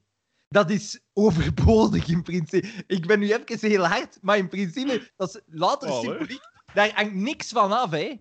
Dat 0.50 0.70
is 0.70 1.00
overbodig 1.14 2.08
in 2.08 2.22
principe. 2.24 2.68
Ik 2.88 3.08
ben 3.08 3.20
nu 3.20 3.34
even 3.34 3.70
heel 3.70 3.86
hard, 3.88 4.18
maar 4.22 4.38
in 4.38 4.50
principe, 4.50 5.12
dat 5.16 5.36
is 5.36 5.42
later 5.46 5.90
Oh, 5.92 6.00
symboliek. 6.02 6.42
Daar 6.74 6.92
hangt 6.96 7.14
niks 7.14 7.50
van 7.52 7.72
af, 7.72 7.92
hè. 7.92 8.14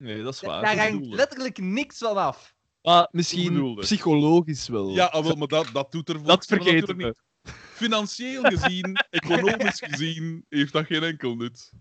Nee, 0.00 0.22
dat 0.22 0.34
is 0.34 0.40
waar. 0.40 0.62
Daar 0.62 0.78
hangt 0.78 1.06
letterlijk 1.06 1.58
niks 1.58 1.98
van 1.98 2.16
af. 2.16 2.54
Maar 2.82 3.08
misschien 3.10 3.74
psychologisch 3.74 4.68
wel. 4.68 4.90
Ja, 4.90 5.04
ah, 5.04 5.24
wel, 5.24 5.36
maar 5.36 5.48
dat, 5.48 5.68
dat 5.72 5.92
doet 5.92 6.08
er 6.08 6.18
voor 6.18 6.26
dat 6.26 6.46
vergeten 6.46 6.96
we. 6.96 7.04
niet. 7.04 7.22
Financieel 7.74 8.42
gezien, 8.42 9.04
economisch 9.10 9.80
gezien, 9.84 10.44
heeft 10.48 10.72
dat 10.72 10.86
geen 10.86 11.02
enkel 11.02 11.34
nut. 11.34 11.72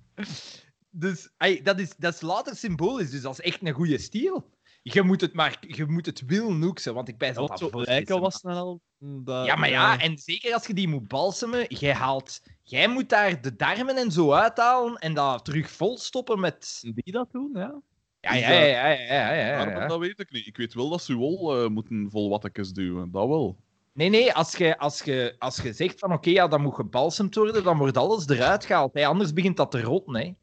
Dus 0.90 1.30
ey, 1.38 1.62
dat, 1.62 1.80
is, 1.80 1.96
dat 1.98 2.14
is 2.14 2.22
later 2.22 2.56
symbolisch, 2.56 3.12
dus 3.12 3.22
dat 3.22 3.32
is 3.32 3.40
echt 3.40 3.58
een 3.62 3.74
goede 3.74 3.98
stijl. 3.98 4.50
Je 4.82 5.02
moet 5.02 5.22
het 5.22 5.34
maar, 5.34 5.58
je 5.68 5.86
moet 5.86 6.06
het 6.06 6.26
willen 6.26 6.60
noeksen, 6.60 6.94
want 6.94 7.08
ik 7.08 7.18
ben 7.18 7.34
Ja, 7.34 7.48
dat 7.48 7.74
lijken 7.74 8.20
was 8.20 8.42
dan 8.42 8.54
al... 8.54 8.82
Dat, 8.98 9.46
Ja, 9.46 9.56
maar 9.56 9.70
ja, 9.70 10.00
en 10.00 10.18
zeker 10.18 10.54
als 10.54 10.68
je 10.68 10.74
die 10.74 10.88
moet 10.88 11.08
balsemen, 11.08 11.66
jij 11.68 11.94
haalt... 11.94 12.42
Jij 12.64 12.88
moet 12.88 13.10
daar 13.10 13.42
de 13.42 13.56
darmen 13.56 13.98
en 13.98 14.12
zo 14.12 14.32
uithalen 14.32 14.96
en 14.96 15.14
dat 15.14 15.46
terug 15.46 15.72
vol 15.72 15.98
stoppen 15.98 16.40
met... 16.40 16.80
Die 16.82 17.14
dat 17.14 17.32
doen, 17.32 17.50
ja. 17.54 17.82
Ja, 18.22 18.34
ja, 18.34 18.50
dat- 18.50 18.58
ja, 18.58 18.88
ja, 18.88 19.34
ja, 19.34 19.34
ja, 19.34 19.58
Maar 19.66 19.70
ja. 19.82 19.88
dat 19.88 20.00
weet 20.00 20.20
ik 20.20 20.32
niet. 20.32 20.48
Ik 20.48 20.58
weet 20.58 20.74
wel 20.74 20.90
dat 20.90 21.02
ze 21.04 21.14
wol 21.14 21.58
eh, 21.64 21.70
moeten 21.70 22.08
vol 22.12 22.30
wattekes 22.30 22.72
duwen. 22.72 23.12
Dat 23.12 23.28
wel. 23.28 23.58
Nee, 23.94 24.10
nee, 24.10 24.34
als 24.34 24.56
je, 24.56 24.78
als 24.78 25.02
je, 25.02 25.36
als 25.40 25.58
je 25.62 25.74
zegt 25.74 26.00
van 26.00 26.14
oké, 26.14 26.30
ja, 26.30 26.48
dat 26.48 26.60
moet 26.60 26.76
gebalsemd 26.76 27.36
worden, 27.36 27.64
dan 27.64 27.78
wordt 27.78 27.98
alles 27.98 28.28
eruit 28.28 28.66
gehaald. 28.66 28.94
Hè. 28.94 29.06
Anders 29.06 29.34
begint 29.34 29.58
dat 29.58 29.72
te 29.72 29.82
rotten, 29.82 30.16
hè. 30.16 30.34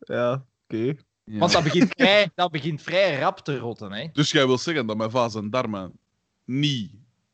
ja, 0.00 0.44
oké. 0.68 0.94
Want 1.24 1.52
dat 1.52 1.62
begint, 1.62 1.92
vrij, 1.96 2.30
dat 2.34 2.50
begint 2.50 2.82
vrij 2.82 3.18
rap 3.18 3.38
te 3.38 3.58
rotten, 3.58 3.92
hè. 3.92 4.06
Dus 4.12 4.30
jij 4.30 4.46
wil 4.46 4.58
zeggen 4.58 4.86
dat 4.86 4.96
mijn 4.96 5.10
vaas 5.10 5.34
en 5.34 5.50
darmen 5.50 5.92
niet 6.44 6.90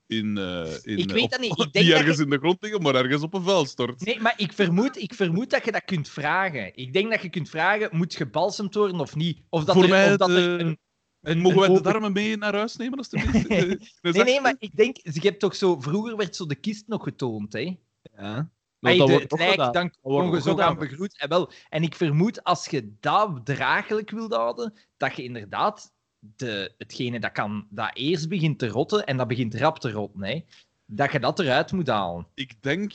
in, 0.07 0.38
eh 0.38 0.73
in 0.83 0.99
Ik 0.99 1.11
weet 1.11 1.23
op- 1.23 1.31
dat 1.31 1.40
niet. 1.40 1.51
Ik 1.51 1.57
denk 1.73 1.75
niet 1.75 1.88
dat 1.95 2.01
ergens 2.01 2.19
in 2.19 2.31
de 2.31 2.38
grond 2.38 2.62
liggen, 2.62 2.83
maar 2.83 2.95
ergens 2.95 3.23
op 3.23 3.35
een 3.35 3.43
vuil 3.43 3.67
stort. 3.67 4.05
Nee, 4.05 4.21
maar 4.21 4.35
ik 4.37 4.53
vermoed, 4.53 4.97
ik 5.03 5.14
vermoed 5.14 5.51
dat 5.51 5.64
je 5.64 5.73
dat 5.73 5.85
kunt 5.85 6.09
vragen. 6.09 6.77
Ik 6.77 6.93
denk 6.93 7.11
dat 7.11 7.23
je 7.23 7.29
kunt 7.31 7.49
vragen, 7.49 7.88
moet 7.97 8.14
gebalsemd 8.14 8.75
worden 8.75 9.01
of 9.01 9.17
niet? 9.17 9.40
Of 9.49 9.64
dat 9.64 9.75
Voor 9.75 9.85
er, 9.85 9.90
mij 9.90 10.11
of 10.12 10.17
dat 10.17 10.29
de- 10.29 10.35
er 10.35 10.61
een... 10.61 10.79
een 11.21 11.38
Mogen 11.40 11.61
wij 11.61 11.69
de 11.69 11.81
darmen 11.81 12.12
mee 12.12 12.37
naar 12.37 12.55
huis 12.55 12.77
nemen? 12.77 12.99
Eh, 12.99 13.23
een 13.61 13.81
Nee, 14.03 14.25
nee, 14.25 14.40
maar 14.40 14.55
ik 14.59 14.77
denk... 14.77 14.97
Je 15.03 15.21
hebt 15.21 15.40
toch 15.40 15.57
zo... 15.57 15.81
Vroeger 15.81 16.17
werd 16.17 16.37
zo 16.37 16.47
de 16.47 16.55
kist 16.55 16.87
nog 16.87 17.03
getoond, 17.03 17.53
hè? 17.53 17.77
Ja. 18.17 18.51
Hey, 18.81 18.97
dat 18.99 19.07
de, 19.07 19.12
wordt 19.12 19.21
het 19.21 19.29
toch 19.29 19.38
lijk, 19.38 19.51
gedaan. 19.51 19.73
dan 19.73 19.83
je 20.03 20.31
nog 20.31 20.43
zo 20.43 20.57
gaan 20.57 20.69
gedaan. 20.71 20.79
begroet. 20.88 21.19
En, 21.19 21.29
wel, 21.29 21.51
en 21.69 21.83
ik 21.83 21.95
vermoed, 21.95 22.45
als 22.45 22.67
je 22.67 22.95
dat 23.01 23.40
draaglijk 23.47 24.11
wilt 24.11 24.35
houden, 24.35 24.75
dat 24.97 25.17
je 25.17 25.23
inderdaad 25.23 25.93
de, 26.37 26.73
hetgene 26.79 27.21
dat, 27.21 27.33
kan, 27.33 27.67
dat 27.71 27.91
eerst 27.95 28.29
begint 28.29 28.59
te 28.59 28.69
rotten, 28.69 29.07
en 29.07 29.17
dat 29.17 29.29
begint 29.29 29.55
rap 29.55 29.79
te 29.79 29.91
rotten, 29.91 30.25
hè, 30.25 30.45
dat 30.87 31.13
je 31.13 31.21
dat 31.21 31.39
eruit 31.39 31.73
moet 31.73 31.89
halen. 31.89 32.27
Ik 32.35 32.63
denk... 32.63 32.93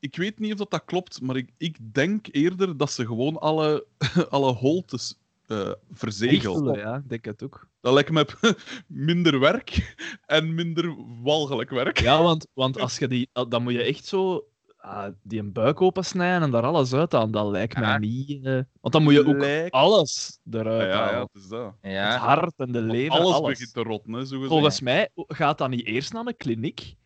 Ik 0.00 0.16
weet 0.16 0.38
niet 0.38 0.52
of 0.52 0.58
dat, 0.58 0.70
dat 0.70 0.84
klopt, 0.84 1.20
maar 1.20 1.36
ik, 1.36 1.50
ik 1.56 1.94
denk 1.94 2.26
eerder 2.30 2.76
dat 2.76 2.90
ze 2.92 3.06
gewoon 3.06 3.38
alle, 3.38 3.86
alle 4.30 4.52
holtes 4.52 5.14
eh 5.48 5.72
verzegelen. 5.92 6.78
Ja, 6.78 6.96
ik 6.96 7.08
denk 7.08 7.24
het 7.24 7.42
ook. 7.42 7.68
Dat 7.80 7.92
lijkt 7.92 8.10
me 8.10 8.26
minder 8.86 9.40
werk 9.40 9.96
en 10.26 10.54
minder 10.54 10.94
walgelijk 11.22 11.70
werk. 11.70 12.00
Ja, 12.00 12.22
want, 12.22 12.46
want 12.52 12.80
als 12.80 12.98
je 12.98 13.08
die... 13.08 13.28
Dan 13.48 13.62
moet 13.62 13.72
je 13.72 13.82
echt 13.82 14.04
zo... 14.04 14.48
ah, 14.88 15.12
die 15.22 15.40
een 15.40 15.52
buik 15.52 15.80
opensnijden 15.80 16.42
en 16.42 16.50
daar 16.50 16.62
alles 16.62 16.92
uit 16.92 17.12
halen. 17.12 17.30
Dat 17.30 17.46
lijkt 17.46 17.76
me 17.76 17.80
Ja. 17.82 17.98
niet... 17.98 18.44
eh, 18.44 18.52
want 18.80 18.92
dan 18.94 19.02
moet 19.02 19.12
je 19.12 19.26
ook 19.26 19.38
Lijkt- 19.38 19.70
alles 19.74 20.38
eruit 20.50 20.90
ja, 20.90 20.96
halen. 20.98 21.14
ja, 21.14 21.20
het 21.32 21.42
is 21.42 21.48
dat. 21.48 21.74
Het 21.80 21.92
Ja. 21.92 22.16
hart 22.18 22.52
en 22.56 22.72
de 22.72 22.80
lever, 22.80 23.18
alles, 23.18 23.34
alles. 23.34 23.48
begint 23.50 23.72
te 23.72 23.82
rotten, 23.82 24.12
hè, 24.12 24.18
zo 24.24 24.34
gezegd. 24.34 24.48
Volgens 24.52 24.80
mij 24.80 25.08
gaat 25.14 25.58
dat 25.58 25.68
niet 25.70 25.84
eerst 25.86 26.12
naar 26.12 26.26
een 26.26 26.36
kliniek 26.36 26.96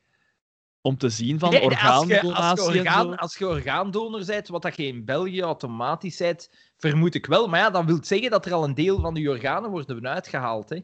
om 0.81 0.97
te 0.97 1.09
zien 1.09 1.39
van 1.39 1.51
Nee, 1.51 1.63
als, 1.63 2.07
je, 2.07 2.33
als, 2.33 2.59
je 2.73 2.79
orgaan, 2.79 3.17
als 3.17 3.39
je 3.39 3.47
orgaandonor 3.49 4.25
bent, 4.27 4.49
wat 4.49 4.63
dat 4.63 4.77
je 4.77 4.87
in 4.87 5.05
België 5.05 5.41
automatisch 5.43 6.17
bent, 6.17 6.51
vermoed 6.77 7.15
ik 7.15 7.27
wel. 7.27 7.49
Maar 7.49 7.61
ja, 7.61 7.71
dat 7.71 7.85
wil 7.85 7.99
zeggen 8.05 8.31
dat 8.31 8.47
er 8.47 8.53
al 8.53 8.65
een 8.65 8.75
deel 8.75 9.01
van 9.01 9.15
je 9.15 9.31
organen 9.31 9.71
worden 9.71 10.09
uitgehaald. 10.09 10.69
Hè. 10.69 10.79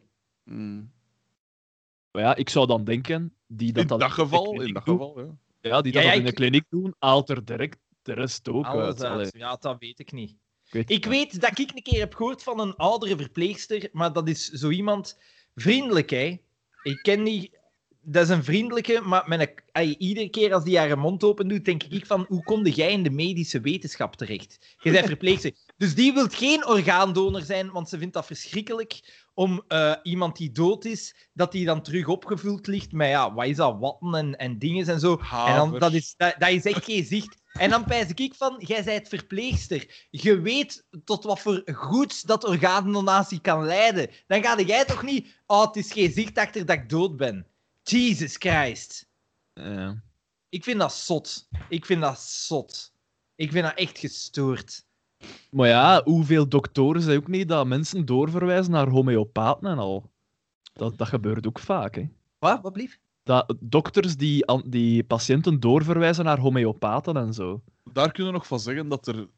Mm. 0.45 0.93
Maar 2.11 2.23
ja, 2.23 2.35
ik 2.37 2.49
zou 2.49 2.67
dan 2.67 2.85
denken, 2.85 3.35
die 3.47 3.73
dat 3.73 3.91
In 3.91 3.99
dat 3.99 4.11
geval, 4.13 4.61
in 4.63 4.73
dat 4.73 4.83
geval, 4.83 5.21
ja. 5.21 5.27
Ja, 5.61 5.81
die 5.81 5.93
dat, 5.93 6.03
ja, 6.03 6.13
in 6.13 6.23
de 6.23 6.29
ik- 6.29 6.35
kliniek 6.35 6.65
doen, 6.69 6.95
haalt 6.99 7.29
er 7.31 7.45
direct 7.45 7.79
de 8.03 8.13
rest 8.13 8.49
ook 8.49 8.65
Alles 8.65 8.87
uit. 8.87 9.03
Allee. 9.03 9.25
uit. 9.25 9.35
Ja, 9.39 9.57
dat 9.61 9.77
weet 9.79 9.99
ik 9.99 10.13
niet. 10.13 10.37
weet 10.71 10.91
Ik 10.91 11.05
weet 11.05 11.41
dat 11.41 11.59
ik 11.59 11.71
een 11.75 11.83
keer 11.83 11.99
heb 11.99 12.15
gehoord 12.15 12.43
van 12.43 12.61
een 12.61 12.77
oudere 12.77 13.17
verpleegster, 13.17 13.89
maar 13.93 14.13
dat 14.13 14.29
is 14.29 14.49
zo 14.49 14.71
iemand 14.71 15.19
vriendelijk, 15.55 16.11
hè. 16.11 16.39
Ik 16.83 16.99
ken 17.03 17.25
die... 17.25 17.57
Dat 18.01 18.23
is 18.23 18.29
een 18.29 18.45
vriendelijke, 18.45 19.01
maar 19.01 19.29
met 19.29 19.63
een, 19.73 20.01
iedere 20.01 20.29
keer 20.29 20.55
als 20.55 20.65
die 20.65 20.79
haar 20.79 20.99
mond 20.99 21.25
open 21.25 21.49
doet, 21.49 21.65
denk 21.65 21.83
ik 21.83 22.07
van, 22.07 22.25
hoe 22.29 22.43
kom 22.43 22.67
jij 22.67 22.93
in 22.93 23.03
de 23.03 23.11
medische 23.11 23.61
wetenschap 23.61 24.17
terecht? 24.17 24.77
Je 24.79 24.91
bent 24.91 25.07
verpleegster. 25.07 25.53
Dus 25.77 25.95
die 25.95 26.13
wil 26.13 26.27
geen 26.29 26.67
orgaandonor 26.67 27.43
zijn, 27.43 27.71
want 27.71 27.89
ze 27.89 27.99
vindt 27.99 28.15
dat 28.15 28.27
verschrikkelijk 28.27 29.27
om 29.39 29.65
eh, 29.69 29.95
iemand 30.03 30.37
die 30.37 30.51
dood 30.51 30.85
is, 30.85 31.15
dat 31.33 31.53
die 31.53 31.65
dan 31.65 31.83
terug 31.83 32.07
opgevuld 32.07 32.67
ligt 32.67 32.93
met, 32.93 33.09
ja, 33.09 33.35
wat 33.35 33.47
is 33.47 33.57
dat, 33.57 33.79
watten 33.79 34.15
en, 34.15 34.37
en 34.37 34.59
dingen 34.59 34.87
en 34.87 35.01
zo. 35.01 35.21
En 35.47 35.57
dan, 35.57 35.79
dat, 35.79 35.93
is, 35.93 36.15
dat, 36.17 36.35
dat 36.39 36.49
is 36.49 36.65
echt 36.65 36.85
geen 36.85 37.05
zicht. 37.05 37.37
En 37.53 37.71
dan 37.71 37.85
pijs 37.85 38.11
ik 38.15 38.35
van, 38.35 38.63
jij 38.67 38.85
bent 38.85 39.09
verpleegster. 39.09 40.07
Je 40.11 40.41
weet 40.41 40.85
tot 41.05 41.25
wat 41.25 41.41
voor 41.41 41.63
goeds 41.75 42.23
dat 42.23 42.45
orgaandonatie 42.45 43.41
kan 43.41 43.65
leiden. 43.65 44.11
Dan 44.27 44.43
ga 44.43 44.61
jij 44.61 44.85
toch 44.85 45.03
niet, 45.03 45.41
oh, 45.47 45.67
het 45.67 45.77
is 45.77 45.93
geen 45.93 46.13
zicht 46.13 46.39
achter 46.39 46.67
dat 46.67 46.77
ik 46.77 46.89
dood 46.89 47.17
ben. 47.17 47.47
Jesus 47.83 48.37
Christ. 48.37 49.09
Ik 50.49 50.65
vind 50.65 50.79
dat 50.79 50.93
zot. 50.93 51.49
Ik 51.69 51.87
vind 51.87 52.01
dat 52.01 52.21
zot. 52.21 52.93
Ik 53.35 53.53
vind 53.53 53.65
dat 53.65 53.77
echt 53.77 53.99
gestoord. 53.99 54.87
Maar 55.51 55.69
ja, 55.69 56.03
hoeveel 56.05 56.49
doktoren 56.49 57.03
zijn 57.03 57.17
ook 57.17 57.29
niet 57.29 57.49
dat 57.49 57.67
mensen 57.67 58.05
doorverwijzen 58.05 58.73
naar 58.73 58.89
homeopaten 58.89 59.71
en 59.71 59.79
al? 59.79 60.11
Dat, 60.73 60.99
dat 60.99 61.09
gebeurt 61.09 61.47
ook 61.47 61.59
vaak, 61.59 61.95
hè. 61.95 62.09
Wat, 62.39 62.63
wat 62.63 62.73
blief? 62.73 62.99
Dat 63.23 63.55
dokters 63.61 64.17
die, 64.17 64.45
die 64.67 65.05
patiënten 65.05 65.61
doorverwijzen 65.61 66.25
naar 66.25 66.39
homeopaten 66.39 67.17
en 67.17 67.35
zo. 67.35 67.63
Daar 67.93 68.13
kunnen 68.13 68.33
we 68.33 68.39
nog 68.39 68.47
van 68.47 68.61
zeggen 68.61 68.89
dat, 68.89 69.07
er, 69.07 69.29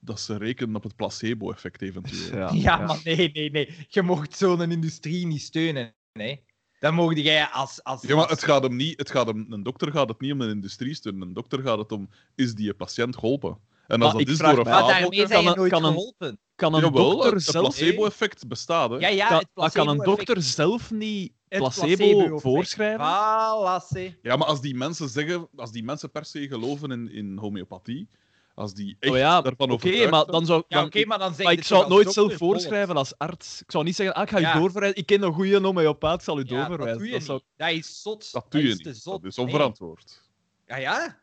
dat 0.00 0.20
ze 0.20 0.36
rekenen 0.36 0.76
op 0.76 0.82
het 0.82 0.96
placebo-effect 0.96 1.82
eventueel. 1.82 2.36
Ja, 2.36 2.50
Ja, 2.52 2.86
maar 2.86 3.00
nee, 3.04 3.30
nee, 3.32 3.50
nee. 3.50 3.86
Je 3.88 4.02
mocht 4.02 4.36
zo'n 4.36 4.70
industrie 4.70 5.26
niet 5.26 5.42
steunen. 5.42 5.94
Nee. 6.12 6.44
Dan 6.78 6.94
mocht 6.94 7.18
jij 7.18 7.46
als... 7.46 7.82
als 7.82 8.02
Ja, 8.02 8.16
maar 8.16 8.28
het 8.28 8.44
gaat 8.44 8.62
hem 8.62 8.76
niet, 8.76 8.98
het 8.98 9.10
gaat 9.10 9.26
hem, 9.26 9.46
een 9.48 9.62
dokter 9.62 9.92
gaat 9.92 10.08
het 10.08 10.20
niet 10.20 10.32
om 10.32 10.40
een 10.40 10.50
industrie 10.50 10.94
steunen. 10.94 11.22
Een 11.22 11.32
dokter 11.32 11.62
gaat 11.62 11.78
het 11.78 11.92
om, 11.92 12.08
is 12.34 12.54
die 12.54 12.74
patiënt 12.74 13.16
geholpen? 13.16 13.58
En 13.86 14.02
als 14.02 14.12
Maar 14.12 14.20
ik 14.20 14.26
dat 14.26 14.34
is 14.34 14.40
vraag 14.40 14.54
door 14.54 14.66
een 14.66 14.72
fabeltje- 14.72 15.26
kan 15.28 15.46
een- 15.46 15.56
nooit 15.56 15.70
kan 15.72 15.84
een- 15.84 15.92
geholpen. 15.92 16.38
Kan 16.56 16.74
een 16.74 16.80
Jawel, 16.80 17.10
dokter 17.10 17.32
het, 17.32 17.42
het 17.42 17.50
zelf... 17.52 17.64
placebo-effect 17.76 18.48
bestaat, 18.48 18.90
hè? 18.90 18.96
Ja, 18.96 19.08
ja, 19.08 19.28
kan, 19.28 19.38
het 19.38 19.48
maar 19.54 19.70
kan 19.72 19.88
een 19.88 19.98
dokter 19.98 20.42
zelf 20.42 20.90
niet 20.90 21.32
Het 21.48 21.58
placebo, 21.58 22.38
voorschrijven? 22.38 22.98
Voilà. 23.00 24.20
Ja, 24.22 24.36
maar 24.36 24.46
als 24.46 24.60
die 24.60 24.74
mensen 24.74 25.08
zeggen, 25.08 25.48
als 25.56 25.72
die 25.72 25.84
mensen 25.84 26.10
per 26.10 26.24
se 26.24 26.46
geloven 26.48 26.90
in, 26.90 27.10
in 27.12 27.36
homeopathie, 27.38 28.08
als 28.54 28.74
die 28.74 28.96
echt 29.00 29.12
Oh 29.12 29.18
ja, 29.18 29.40
daarvan 29.40 29.70
Oké, 29.70 29.74
overtuigd 29.86 30.10
maar 30.10 30.26
dan 30.26 30.46
zou 30.46 30.62
Ja, 30.68 30.76
dan- 30.76 30.86
oké, 30.86 31.04
maar 31.04 31.18
dan 31.18 31.34
zeg 31.34 31.44
maar 31.44 31.52
ik 31.52 31.64
zou 31.64 31.80
toch 31.80 31.88
het 31.88 31.98
nooit 31.98 32.14
zelf 32.14 32.36
voorschrijven 32.36 32.96
als 32.96 33.18
arts. 33.18 33.60
Ik 33.62 33.70
zou 33.70 33.84
niet 33.84 33.96
zeggen, 33.96 34.14
ah, 34.14 34.22
ik 34.22 34.30
ga 34.30 34.38
Ja. 34.38 34.52
je 34.54 34.58
doorverwijzen. 34.58 34.98
Ik 34.98 35.06
ken 35.06 35.22
een 35.22 35.32
goede 35.32 35.60
homeopaat, 35.60 36.14
ik 36.18 36.24
zal 36.24 36.38
u 36.38 36.42
Ja, 36.46 36.46
dat 36.48 36.66
doorverwijzen. 36.66 36.98
doe 36.98 37.06
je 37.06 37.12
Dat 37.12 37.22
zou... 37.22 37.40
niet. 37.40 37.56
Dat 37.56 37.70
is 37.70 38.02
zot. 38.02 38.32
dat 38.32 38.46
doe 38.48 38.62
je 38.62 38.68
is 38.68 38.78
niet. 38.82 38.96
zot. 38.96 39.22
Dat 39.22 39.30
is 39.30 39.36
Nee. 39.36 39.46
onverantwoord. 39.46 40.22
Ja, 40.66 40.76
ja. 40.76 41.22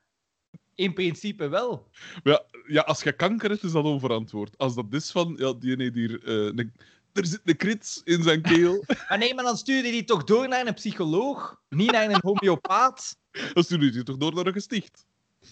In 0.76 0.94
principe 0.94 1.48
wel. 1.48 1.88
Maar 2.24 2.34
Ja, 2.34 2.44
ja, 2.68 2.82
als 2.82 3.04
je 3.04 3.12
kanker 3.12 3.50
hebt, 3.50 3.64
is 3.64 3.72
dat 3.72 3.84
onverantwoord. 3.84 4.58
Als 4.58 4.76
dat 4.76 4.86
is 4.90 5.12
van, 5.12 5.36
ja, 5.38 5.54
die 5.54 5.72
ene 5.72 5.92
hier, 5.94 6.24
eh, 6.26 6.66
er 7.14 7.26
zit 7.26 7.42
een 7.46 7.58
krits 7.58 8.02
in 8.04 8.24
zijn 8.24 8.42
keel, 8.42 8.84
Maar 9.10 9.18
nee, 9.24 9.34
maar 9.36 9.44
dan 9.44 9.58
stuur 9.58 9.86
je 9.86 9.92
die 9.92 10.04
toch 10.04 10.24
door 10.24 10.48
naar 10.48 10.68
een 10.68 10.74
psycholoog, 10.74 11.62
niet 11.70 11.92
naar 11.92 12.10
een 12.10 12.20
homeopaat. 12.24 13.18
dan 13.54 13.64
stuur 13.64 13.84
je 13.84 13.92
die 13.92 14.04
toch 14.04 14.18
door 14.18 14.34
naar 14.34 14.46
een 14.46 14.54
gesticht. 14.54 15.06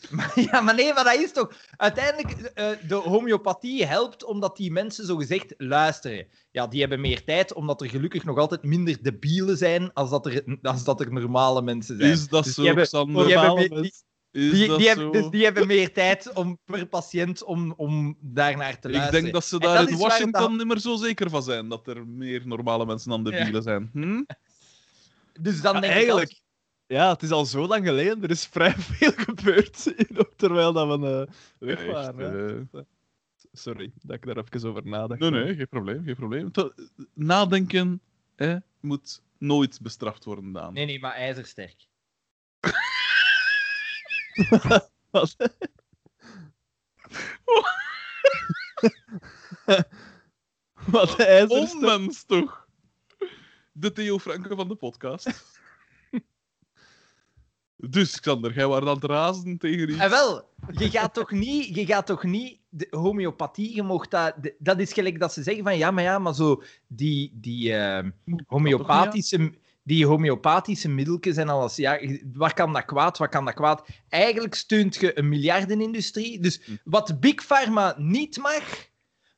Maar, 0.09 0.31
ja, 0.51 0.61
maar 0.61 0.75
nee, 0.75 0.93
maar 0.93 1.03
dat 1.03 1.15
is 1.15 1.31
toch... 1.31 1.53
Uiteindelijk, 1.77 2.31
eh, 2.41 2.69
de 2.87 2.95
homeopathie 2.95 3.85
helpt 3.85 4.23
omdat 4.23 4.57
die 4.57 4.71
mensen 4.71 5.05
zogezegd 5.05 5.53
luisteren. 5.57 6.27
Ja, 6.51 6.67
die 6.67 6.79
hebben 6.79 7.01
meer 7.01 7.23
tijd, 7.23 7.53
omdat 7.53 7.81
er 7.81 7.89
gelukkig 7.89 8.23
nog 8.23 8.37
altijd 8.37 8.63
minder 8.63 8.97
debielen 9.01 9.57
zijn 9.57 9.93
als 9.93 10.09
dat 10.09 10.25
er, 10.25 10.57
als 10.61 10.83
dat 10.83 10.99
er 10.99 11.13
normale 11.13 11.61
mensen 11.61 11.97
zijn. 11.97 12.11
Is 12.11 12.27
dat 12.27 12.43
Dus 12.43 12.53
zo, 12.53 12.61
die 12.61 12.71
hebben- 12.73 13.55
die 13.55 13.69
mensen. 13.69 14.03
Die, 14.31 14.77
die 14.77 14.87
hebben, 14.87 15.11
dus 15.11 15.29
die 15.29 15.43
hebben 15.43 15.67
meer 15.67 15.93
tijd 15.93 16.33
om, 16.33 16.59
per 16.65 16.85
patiënt 16.87 17.43
om, 17.43 17.73
om 17.77 18.17
daarnaar 18.21 18.79
te 18.79 18.87
Ik 18.87 18.93
luisteren. 18.95 19.21
denk 19.21 19.33
dat 19.33 19.45
ze 19.45 19.59
daar 19.59 19.77
dat 19.77 19.89
in 19.89 19.97
Washington 19.97 20.57
niet 20.57 20.65
meer 20.67 20.79
zo 20.79 20.95
zeker 20.95 21.29
van 21.29 21.43
zijn 21.43 21.69
dat 21.69 21.87
er 21.87 22.07
meer 22.07 22.47
normale 22.47 22.85
mensen 22.85 23.09
dan 23.09 23.23
de 23.23 23.31
Ja. 23.31 23.43
bielen 23.43 23.63
zijn. 23.63 23.89
Hm? 23.93 24.23
Dus 25.41 25.61
dan 25.61 25.73
Ja, 25.75 25.79
denk 25.79 25.93
eigenlijk, 25.93 26.29
ik... 26.29 26.41
ja, 26.85 27.09
het 27.11 27.21
is 27.23 27.31
al 27.31 27.45
zo 27.45 27.67
lang 27.67 27.85
geleden. 27.85 28.23
Er 28.23 28.29
is 28.29 28.45
vrij 28.45 28.71
veel 28.89 29.11
gebeurd 29.15 29.85
in- 29.95 30.25
terwijl 30.35 30.73
dat 30.73 30.99
we 30.99 31.25
eh, 31.27 31.33
weg 31.67 31.79
Echt, 31.83 31.91
waren. 31.91 32.31
hè. 32.31 32.79
eh, 32.79 32.85
Sorry 33.51 33.91
dat 34.01 34.15
ik 34.15 34.25
daar 34.25 34.37
even 34.37 34.69
over 34.69 34.87
nadacht. 34.87 35.19
Nee, 35.19 35.29
nee, 35.29 35.55
geen 35.55 35.67
probleem, 35.67 36.03
geen 36.03 36.15
probleem. 36.15 36.51
Nadenken 37.13 38.01
hè, 38.35 38.57
moet 38.79 39.21
nooit 39.37 39.79
bestraft 39.81 40.23
worden, 40.25 40.51
Daan. 40.51 40.73
Nee, 40.73 40.85
nee, 40.85 40.99
maar 40.99 41.13
ijzersterk. 41.13 41.87
Wat? 45.11 45.35
Wat 50.85 51.17
de 51.17 51.23
ijzersterk. 51.25 51.83
Onmens 51.83 52.25
toch? 52.25 52.67
De 53.71 53.91
Theo 53.91 54.19
Franke 54.19 54.55
van 54.55 54.67
de 54.67 54.75
podcast. 54.75 55.29
dus, 57.75 58.19
Xander, 58.19 58.53
jij 58.53 58.67
was 58.67 58.81
aan 58.81 58.87
het 58.87 59.03
razen 59.03 59.57
tegen 59.57 59.89
iets. 59.89 59.99
En 59.99 60.09
wel, 60.09 60.49
je 60.71 60.89
gaat 60.89 61.13
toch 61.13 61.31
niet, 61.31 61.75
je 61.75 61.85
gaat 61.85 62.05
toch 62.05 62.23
niet 62.23 62.59
de 62.69 62.87
homeopathie, 62.89 63.75
je 63.75 63.83
mocht 63.83 64.11
dat, 64.11 64.33
de- 64.41 64.55
dat 64.59 64.79
is 64.79 64.93
gelijk 64.93 65.19
dat 65.19 65.33
ze 65.33 65.43
zeggen 65.43 65.63
van 65.63 65.77
ja, 65.77 65.91
maar 65.91 66.03
ja, 66.03 66.19
maar 66.19 66.35
zo 66.35 66.63
die, 66.87 67.31
die 67.33 67.73
eh, 67.73 68.09
homeopathische, 68.47 69.53
die 69.83 70.05
homeopathische 70.05 70.89
middeltjes 70.89 71.37
en 71.37 71.49
alles, 71.49 71.75
ja, 71.75 71.99
waar 72.33 72.53
kan 72.53 72.73
dat 72.73 72.85
kwaad, 72.85 73.17
wat 73.17 73.29
kan 73.29 73.45
dat 73.45 73.53
kwaad? 73.53 73.87
Eigenlijk 74.09 74.55
steunt 74.55 74.95
je 74.95 75.17
een 75.17 75.29
miljardenindustrie, 75.29 76.39
dus 76.39 76.61
Hm. 76.65 76.75
wat 76.83 77.19
Big 77.19 77.43
Pharma 77.45 77.95
niet 77.97 78.37
mag, 78.37 78.87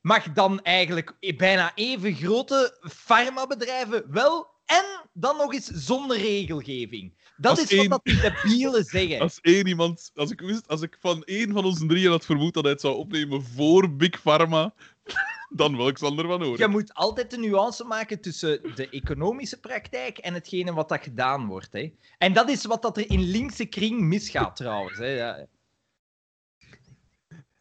mag 0.00 0.32
dan 0.32 0.62
eigenlijk 0.62 1.16
bijna 1.36 1.72
even 1.74 2.14
grote 2.14 2.78
farmabedrijven 2.82 4.04
wel, 4.10 4.50
en 4.66 5.10
dan 5.12 5.36
nog 5.36 5.52
eens 5.52 5.66
zonder 5.66 6.16
regelgeving. 6.16 7.20
Dat 7.36 7.58
Als 7.58 7.70
is 7.72 7.76
wat 7.76 7.88
dat 7.88 8.04
die 8.04 8.20
debielen 8.20 8.84
zeggen. 8.94 9.20
Als 9.20 9.38
één 9.40 9.66
iemand, 9.66 10.10
als 10.14 10.30
ik 10.30 10.40
wist, 10.40 10.68
als 10.68 10.82
ik 10.82 10.96
van 11.00 11.24
één 11.24 11.52
van 11.52 11.64
onze 11.64 11.86
drieën 11.86 12.10
had 12.10 12.24
vermoed 12.24 12.54
dat 12.54 12.62
hij 12.62 12.72
het 12.72 12.80
zou 12.80 12.94
opnemen 12.96 13.42
voor 13.42 13.96
Big 13.96 14.20
Pharma, 14.20 14.74
dan 15.60 15.76
wil 15.76 15.88
ik 15.88 15.94
Xander 15.94 16.26
van 16.26 16.42
horen. 16.42 16.58
Je 16.58 16.68
moet 16.68 16.94
altijd 16.94 17.30
de 17.30 17.38
nuance 17.38 17.84
maken 17.84 18.20
tussen 18.20 18.74
de 18.74 18.88
economische 18.88 19.60
praktijk 19.60 20.18
en 20.18 20.34
hetgene 20.34 20.72
wat 20.72 20.88
dat 20.88 21.02
gedaan 21.02 21.46
wordt. 21.46 21.72
Hè. 21.72 21.92
En 22.18 22.32
dat 22.32 22.48
is 22.48 22.64
wat 22.64 22.82
dat 22.82 22.96
er 22.96 23.10
in 23.10 23.20
linkse 23.20 23.64
kring 23.64 24.00
misgaat, 24.00 24.56
trouwens. 24.56 24.98
Hè. 24.98 25.06
Ja. 25.06 25.46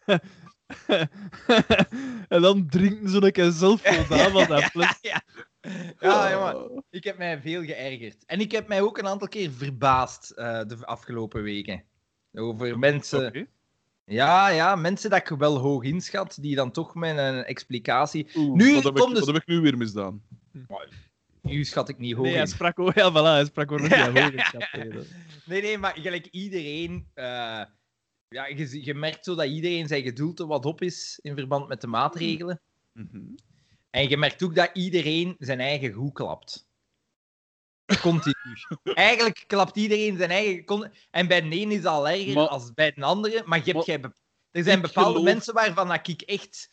en 2.27 2.41
dan 2.41 2.67
drinken 2.67 3.09
ze 3.09 3.23
een 3.23 3.31
keer 3.31 3.51
zelf 3.51 3.81
voldaan 3.83 4.31
van 4.37 4.47
dat 4.47 4.63
fles. 4.63 4.97
Ja, 5.01 5.23
ja, 5.99 6.31
jongen. 6.31 6.83
Ik 6.89 7.03
heb 7.03 7.17
mij 7.17 7.41
veel 7.41 7.63
geërgerd. 7.63 8.25
En 8.25 8.39
ik 8.39 8.51
heb 8.51 8.67
mij 8.67 8.81
ook 8.81 8.97
een 8.97 9.07
aantal 9.07 9.27
keer 9.27 9.51
verbaasd 9.51 10.29
eh, 10.29 10.61
de 10.67 10.85
afgelopen 10.85 11.43
weken. 11.43 11.83
Over 12.33 12.79
mensen... 12.79 13.49
Ja, 14.05 14.47
ja, 14.49 14.75
mensen 14.75 15.09
dat 15.09 15.19
ik 15.19 15.37
wel 15.37 15.57
hoog 15.57 15.83
inschat, 15.83 16.37
die 16.41 16.55
dan 16.55 16.71
toch 16.71 16.95
met 16.95 17.17
een 17.17 17.43
explicatie... 17.43 18.27
Oeh, 18.35 18.55
Nu 18.55 18.73
wat, 18.73 18.83
heb 18.83 18.93
ik, 18.93 18.99
komt 19.01 19.15
dus- 19.15 19.25
wat 19.25 19.33
heb 19.33 19.41
ik 19.41 19.47
nu 19.47 19.59
weer 19.59 19.77
misdaan? 19.77 20.23
Nu 21.41 21.63
schat 21.63 21.89
ik 21.89 21.97
niet 21.97 22.13
hoog 22.15 22.23
Nee, 22.23 22.33
hij 22.33 22.41
in. 22.41 22.47
sprak 22.47 22.79
over, 22.79 22.97
ja, 22.97 23.11
voilà, 23.11 23.35
hij 23.35 23.45
sprak 23.45 23.71
over 23.71 23.89
die 23.89 23.97
hoogheidschapheden. 24.05 25.07
Nee, 25.45 25.61
nee, 25.61 25.77
maar 25.77 25.93
gelijk 25.99 26.27
iedereen. 26.27 27.07
eh, 27.13 27.63
ja, 28.27 28.45
je, 28.47 28.83
je 28.85 28.93
merkt 28.93 29.25
zo 29.25 29.35
dat 29.35 29.45
iedereen 29.47 29.87
zijn 29.87 30.03
geduld 30.03 30.39
er 30.39 30.47
wat 30.47 30.65
op 30.65 30.81
is 30.81 31.19
in 31.21 31.35
verband 31.35 31.67
met 31.67 31.81
de 31.81 31.87
maatregelen. 31.87 32.61
Mhm. 32.93 33.21
En 33.89 34.09
je 34.09 34.17
merkt 34.17 34.43
ook 34.43 34.55
dat 34.55 34.69
iedereen 34.73 35.35
zijn 35.39 35.59
eigen 35.59 35.91
goed 35.91 36.13
klapt. 36.13 36.69
Continu. 38.01 38.33
Eigenlijk 38.83 39.43
klapt 39.47 39.77
iedereen 39.77 40.17
zijn 40.17 40.29
eigen. 40.29 40.91
En 41.11 41.27
bij 41.27 41.41
de 41.41 41.55
een 41.61 41.71
is 41.71 41.81
dat 41.81 41.93
al 41.93 42.09
erger 42.09 42.33
Maar- 42.33 42.47
als 42.47 42.73
bij 42.73 42.91
de 42.91 43.03
andere. 43.03 43.43
Maar 43.45 43.57
je 43.57 43.63
hebt, 43.63 43.75
Maar- 43.75 43.85
jij 43.85 43.99
be- 43.99 44.13
er 44.51 44.63
zijn 44.63 44.81
bepaalde 44.81 45.09
geloof- 45.09 45.25
mensen 45.25 45.53
waarvan 45.53 45.87
dat 45.87 46.07
ik 46.07 46.21
echt 46.21 46.69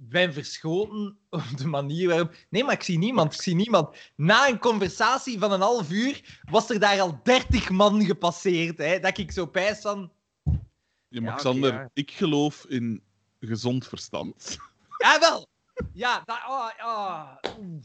ben 0.00 0.32
verschoten 0.32 1.18
op 1.30 1.42
de 1.56 1.66
manier 1.66 2.08
waarop. 2.08 2.34
Nee, 2.50 2.64
maar 2.64 2.74
ik 2.74 2.82
zie 2.82 2.98
niemand. 2.98 3.34
Ik 3.34 3.42
zie 3.42 3.54
niemand. 3.54 3.96
Na 4.14 4.48
een 4.48 4.58
conversatie 4.58 5.38
van 5.38 5.52
een 5.52 5.60
half 5.60 5.90
uur 5.90 6.40
was 6.50 6.70
er 6.70 6.80
daar 6.80 7.00
al 7.00 7.20
dertig 7.22 7.70
man 7.70 8.04
gepasseerd. 8.04 8.78
Hè, 8.78 9.00
dat 9.00 9.18
ik 9.18 9.32
zo 9.32 9.46
pijs 9.46 9.80
van. 9.80 10.12
Ja, 10.42 11.20
maar 11.20 11.22
Ja, 11.22 11.30
oké, 11.32 11.36
Xander, 11.40 11.72
ja. 11.72 11.90
ik 11.94 12.10
geloof 12.10 12.64
in 12.68 13.02
gezond 13.40 13.86
verstand. 13.86 14.56
Ja, 14.98 15.18
wel! 15.20 15.46
Ja, 15.92 16.22
dat. 16.24 16.38
Oh, 16.48 16.68
oh, 16.84 17.30
oeh. 17.58 17.82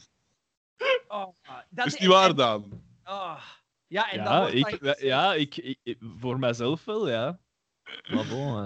Oh, 1.08 1.28
dat 1.70 1.86
is 1.86 1.98
niet 2.00 2.10
waar, 2.10 2.36
Daan? 2.36 2.84
Oh. 3.04 3.42
Ja, 3.88 4.12
en 4.12 4.24
dan 4.24 4.34
Ja, 4.34 4.40
wordt 4.40 4.54
ik, 4.56 4.62
dat 4.64 4.72
ja, 4.72 4.78
gezegd. 4.80 5.02
ja 5.02 5.34
ik, 5.34 5.58
ik, 5.58 5.80
ik- 5.84 5.98
voor 6.20 6.40
mijzelf 6.40 6.86
wel, 6.86 7.10
ja. 7.10 7.40
Maar 8.12 8.28
bon, 8.28 8.64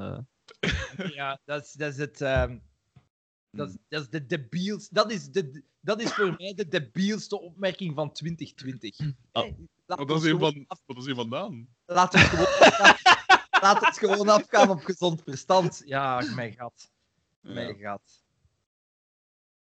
eh, 0.60 1.10
Ja, 1.14 1.40
dat 1.46 1.64
is, 1.66 1.72
dat 1.72 1.92
is 1.92 1.98
het. 1.98 2.22
ehm, 2.22 2.58
Dat 3.52 3.70
is, 3.70 3.76
dat 3.88 4.02
is 4.02 4.10
de 4.10 4.26
debiels. 4.26 4.90
Dat 4.90 5.12
is, 5.12 5.30
de, 5.32 5.64
dat 5.80 6.02
is 6.02 6.14
voor 6.14 6.36
mij 6.38 6.54
de 6.54 6.68
debielste 6.68 7.40
opmerking 7.42 7.96
van 7.96 8.12
2020. 8.12 9.00
Oh. 9.00 9.06
Hè? 9.44 9.54
Laat 9.86 9.98
Wat 10.00 10.08
is 10.08 10.14
ons 10.14 10.24
hier 10.24 10.32
gewoon 10.34 10.54
van, 10.54 10.66
af- 10.68 10.82
wat 10.86 10.98
is 10.98 11.06
hier 11.06 11.16
vandaan? 11.16 11.68
laat 11.86 12.14
het 12.14 12.22
gewoon 12.22 12.46
afgaan. 12.60 12.96
Laat 13.62 13.86
het 13.86 13.98
gewoon 13.98 14.30
afgaan 14.30 14.70
op 14.70 14.84
gezond 14.84 15.22
verstand. 15.24 15.82
Ja, 15.86 16.22
mijn 16.36 16.54
gat. 16.54 16.92
Mijn 17.42 17.76
gat. 17.78 18.26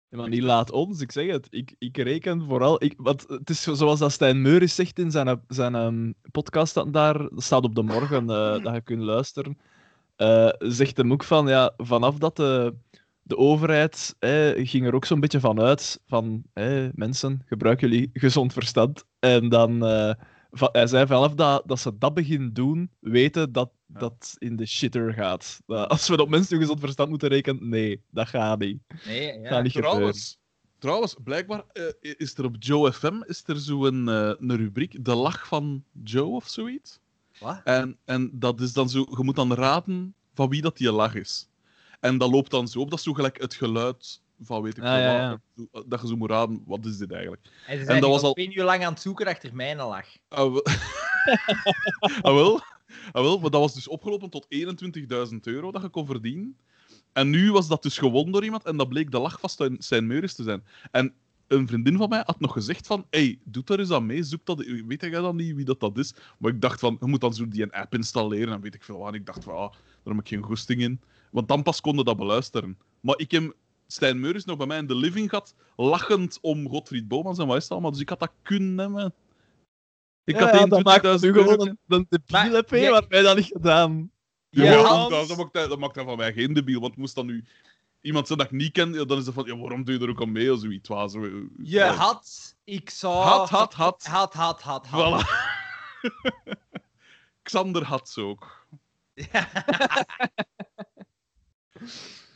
Maar 0.08 0.28
niet 0.28 0.42
laat 0.42 0.70
ons, 0.70 1.00
ik 1.00 1.12
zeg 1.12 1.30
het. 1.30 1.46
Ik, 1.50 1.74
ik 1.78 1.96
reken 1.96 2.44
vooral... 2.44 2.84
Ik, 2.84 2.94
want 2.96 3.24
het 3.28 3.50
is 3.50 3.62
zo- 3.62 3.74
zoals 3.74 3.98
dat 3.98 4.12
Stijn 4.12 4.42
Meuris 4.42 4.74
zegt 4.74 4.98
in 4.98 5.10
zijn, 5.10 5.40
zijn 5.48 5.74
ehm, 5.74 6.12
podcast, 6.30 6.74
dat, 6.74 6.92
daar, 6.92 7.18
dat 7.18 7.42
staat 7.42 7.64
op 7.64 7.74
de 7.74 7.82
morgen, 7.82 8.30
eh, 8.30 8.60
dat 8.62 8.74
je 8.74 8.80
kunt 8.80 9.02
luisteren, 9.02 9.58
eh, 10.16 10.48
zegt 10.58 10.96
hem 10.96 11.12
ook 11.12 11.24
van, 11.24 11.46
ja, 11.48 11.72
vanaf 11.76 12.18
dat 12.18 12.36
de, 12.36 12.74
de 13.22 13.36
overheid 13.36 14.16
eh, 14.18 14.50
ging 14.68 14.86
er 14.86 14.94
ook 14.94 15.04
zo'n 15.04 15.20
beetje 15.20 15.40
van 15.40 15.60
uit, 15.60 16.00
van, 16.06 16.42
eh, 16.52 16.88
mensen, 16.94 17.42
gebruik 17.46 17.80
jullie 17.80 18.10
gezond 18.12 18.52
verstand. 18.52 19.04
En 19.18 19.48
dan... 19.48 19.84
eh, 19.86 20.12
hij 20.50 20.86
zei 20.86 21.06
vanaf 21.06 21.34
dat, 21.34 21.62
dat 21.66 21.78
ze 21.80 21.98
dat 21.98 22.14
beginnen 22.14 22.52
doen, 22.52 22.90
weten 23.00 23.52
dat. 23.52 23.70
Dat 23.88 24.34
in 24.38 24.56
de 24.56 24.66
shitter 24.66 25.12
gaat. 25.12 25.60
Dat 25.66 25.88
als 25.88 26.08
we 26.08 26.16
op 26.22 26.28
mensen 26.28 26.58
gezond 26.58 26.80
verstand 26.80 27.08
moeten 27.08 27.28
rekenen, 27.28 27.68
nee, 27.68 28.02
dat 28.10 28.28
gaat 28.28 28.58
niet. 28.58 28.78
Nee, 29.06 29.32
Gaat 29.32 29.42
ja. 29.42 29.60
niet. 29.60 29.72
Trouwens, 29.72 30.38
trouwens, 30.78 31.16
blijkbaar 31.24 31.64
eh, 31.72 31.84
is 32.00 32.38
er 32.38 32.44
op 32.44 32.56
Joe 32.58 32.92
FM 32.92 33.22
is 33.26 33.42
er 33.46 33.56
zo'n 33.56 34.08
eh 34.08 34.32
een 34.38 34.56
rubriek, 34.56 35.04
De 35.04 35.14
Lach 35.14 35.46
van 35.48 35.84
Joe 36.04 36.26
of 36.34 36.48
zoiets. 36.48 36.98
Wat? 37.40 37.60
En, 37.64 37.96
en 38.04 38.30
dat 38.32 38.60
is 38.60 38.72
dan 38.72 38.88
zo, 38.90 38.98
je 39.10 39.22
moet 39.24 39.36
dan 39.36 39.52
raden 39.54 40.14
van 40.34 40.48
wie 40.48 40.62
dat 40.62 40.76
die 40.76 40.92
lach 40.92 41.14
is. 41.14 41.48
En 42.00 42.18
dat 42.18 42.30
loopt 42.30 42.50
dan 42.50 42.68
zo 42.68 42.80
op, 42.80 42.90
dat 42.90 42.98
is 42.98 43.04
zo 43.04 43.12
gelijk 43.12 43.40
het 43.40 43.54
geluid 43.54 44.20
van 44.42 44.62
weet 44.62 44.76
ik 44.76 44.82
Ah, 44.82 44.88
veel 44.94 45.00
ja, 45.02 45.30
wat. 45.30 45.38
ja. 45.54 45.64
Zo- 45.72 45.88
Dat 45.88 46.00
je 46.00 46.06
zo 46.06 46.16
moet 46.16 46.30
raden, 46.30 46.62
wat 46.66 46.84
is 46.86 46.96
dit 46.96 47.12
eigenlijk? 47.12 47.42
En 47.66 47.72
ze 47.72 47.76
dat 47.78 47.86
zijn 47.86 48.00
was 48.00 48.10
was 48.10 48.22
al- 48.22 48.34
al... 48.36 48.52
uur 48.56 48.64
lang 48.64 48.84
aan 48.84 48.92
het 48.92 49.02
zoeken 49.02 49.26
achter 49.26 49.54
mijn 49.54 49.76
lach. 49.76 50.06
Ah, 50.28 50.52
wel. 50.52 50.62
ah, 52.22 52.34
wel. 52.34 52.60
Ah, 53.12 53.22
wel, 53.22 53.38
maar 53.38 53.50
dat 53.50 53.60
was 53.60 53.74
dus 53.74 53.88
opgelopen 53.88 54.30
tot 54.30 54.46
21.000 55.30 55.36
euro 55.42 55.70
dat 55.70 55.82
je 55.82 55.88
kon 55.88 56.06
verdienen. 56.06 56.56
En 57.12 57.30
nu 57.30 57.52
was 57.52 57.68
dat 57.68 57.82
dus 57.82 57.98
gewonnen 57.98 58.32
door 58.32 58.44
iemand 58.44 58.64
en 58.64 58.76
dat 58.76 58.88
bleek 58.88 59.10
de 59.10 59.18
lach 59.18 59.40
van 59.40 59.48
Stijn- 59.48 59.76
Stijn 59.78 60.06
Meuris 60.06 60.34
te 60.34 60.42
zijn. 60.42 60.64
En 60.90 61.14
een 61.46 61.66
vriendin 61.66 61.96
van 61.96 62.08
mij 62.08 62.22
had 62.26 62.40
nog 62.40 62.52
gezegd 62.52 62.86
van, 62.86 63.06
hey, 63.10 63.38
doe 63.44 63.64
daar 63.64 63.78
eens 63.78 63.90
aan 63.90 64.06
mee, 64.06 64.22
zoek 64.22 64.46
dat. 64.46 64.64
Weet 64.86 65.00
jij 65.00 65.10
dan 65.10 65.36
niet 65.36 65.54
wie 65.54 65.64
dat, 65.64 65.80
dat 65.80 65.98
is? 65.98 66.14
Maar 66.38 66.52
ik 66.52 66.60
dacht 66.60 66.80
van, 66.80 66.96
je 67.00 67.06
moet 67.06 67.20
dan 67.20 67.34
zo 67.34 67.48
die 67.48 67.62
een 67.62 67.72
app 67.72 67.94
installeren 67.94 68.54
en 68.54 68.60
weet 68.60 68.74
ik 68.74 68.82
veel 68.82 68.98
wat. 68.98 69.14
Ik 69.14 69.26
dacht 69.26 69.44
van, 69.44 69.54
ah, 69.54 69.72
daar 70.02 70.14
heb 70.14 70.22
ik 70.22 70.28
geen 70.28 70.42
goesting 70.42 70.80
in. 70.80 71.00
Want 71.30 71.48
dan 71.48 71.62
pas 71.62 71.80
konden 71.80 72.04
dat 72.04 72.16
beluisteren. 72.16 72.78
Maar 73.00 73.18
ik 73.18 73.30
heb 73.30 73.54
Stijn 73.86 74.20
Meuris 74.20 74.44
nog 74.44 74.56
bij 74.56 74.66
mij 74.66 74.78
in 74.78 74.86
de 74.86 74.94
living 74.94 75.28
gehad, 75.28 75.54
lachend 75.76 76.38
om 76.40 76.68
Godfried 76.68 77.08
Bomans 77.08 77.38
en 77.38 77.46
wat 77.46 77.56
is 77.56 77.68
allemaal. 77.68 77.90
Dus 77.90 78.00
ik 78.00 78.08
had 78.08 78.20
dat 78.20 78.32
kunnen 78.42 78.78
hebben. 78.78 79.14
Ik 80.28 80.38
Ja, 80.38 80.54
ja, 80.54 80.66
maakt 80.82 81.04
21.000 81.06 81.20
nu 81.20 81.28
euro. 81.28 81.42
gewoon 81.50 81.76
een, 81.88 82.06
P, 82.64 82.70
jij- 82.70 82.90
wat 82.90 83.06
wij 83.08 83.22
dat 83.22 83.36
niet 83.36 83.46
gedaan. 83.46 84.10
Ja, 84.50 85.08
dat, 85.08 85.28
dat, 85.28 85.36
maakt, 85.36 85.52
hij- 85.52 85.66
dat 85.68 85.78
maakt 85.78 85.94
hij 85.94 86.04
van 86.04 86.16
mij 86.16 86.32
geen 86.32 86.52
debiel. 86.52 86.80
Want 86.80 86.96
moest 86.96 87.14
dan 87.14 87.26
nu 87.26 87.44
iemand 88.00 88.26
zijn 88.26 88.38
dat 88.38 88.46
ik 88.46 88.52
niet 88.58 88.72
ken, 88.72 88.92
dan 89.06 89.18
is 89.18 89.26
het 89.26 89.34
van, 89.34 89.44
ja, 89.46 89.56
waarom 89.56 89.84
doe 89.84 89.94
je 89.98 90.00
er 90.04 90.08
ook 90.08 90.20
aan 90.22 90.32
mee? 90.32 90.52
Of 90.52 90.60
zoiets. 90.60 90.88
Waar, 90.88 91.08
zo, 91.08 91.20
Je 91.62 91.82
had, 91.82 92.56
ik 92.64 92.90
zou... 92.90 93.14
had, 93.14 93.48
had, 93.48 93.74
had. 93.74 94.04
Had, 94.06 94.34
had, 94.34 94.62
had, 94.62 94.86
had. 94.86 95.22
Voilà. 95.22 95.26
Xander 97.42 97.84
had 97.84 98.08
ze 98.08 98.20
ook. 98.20 98.66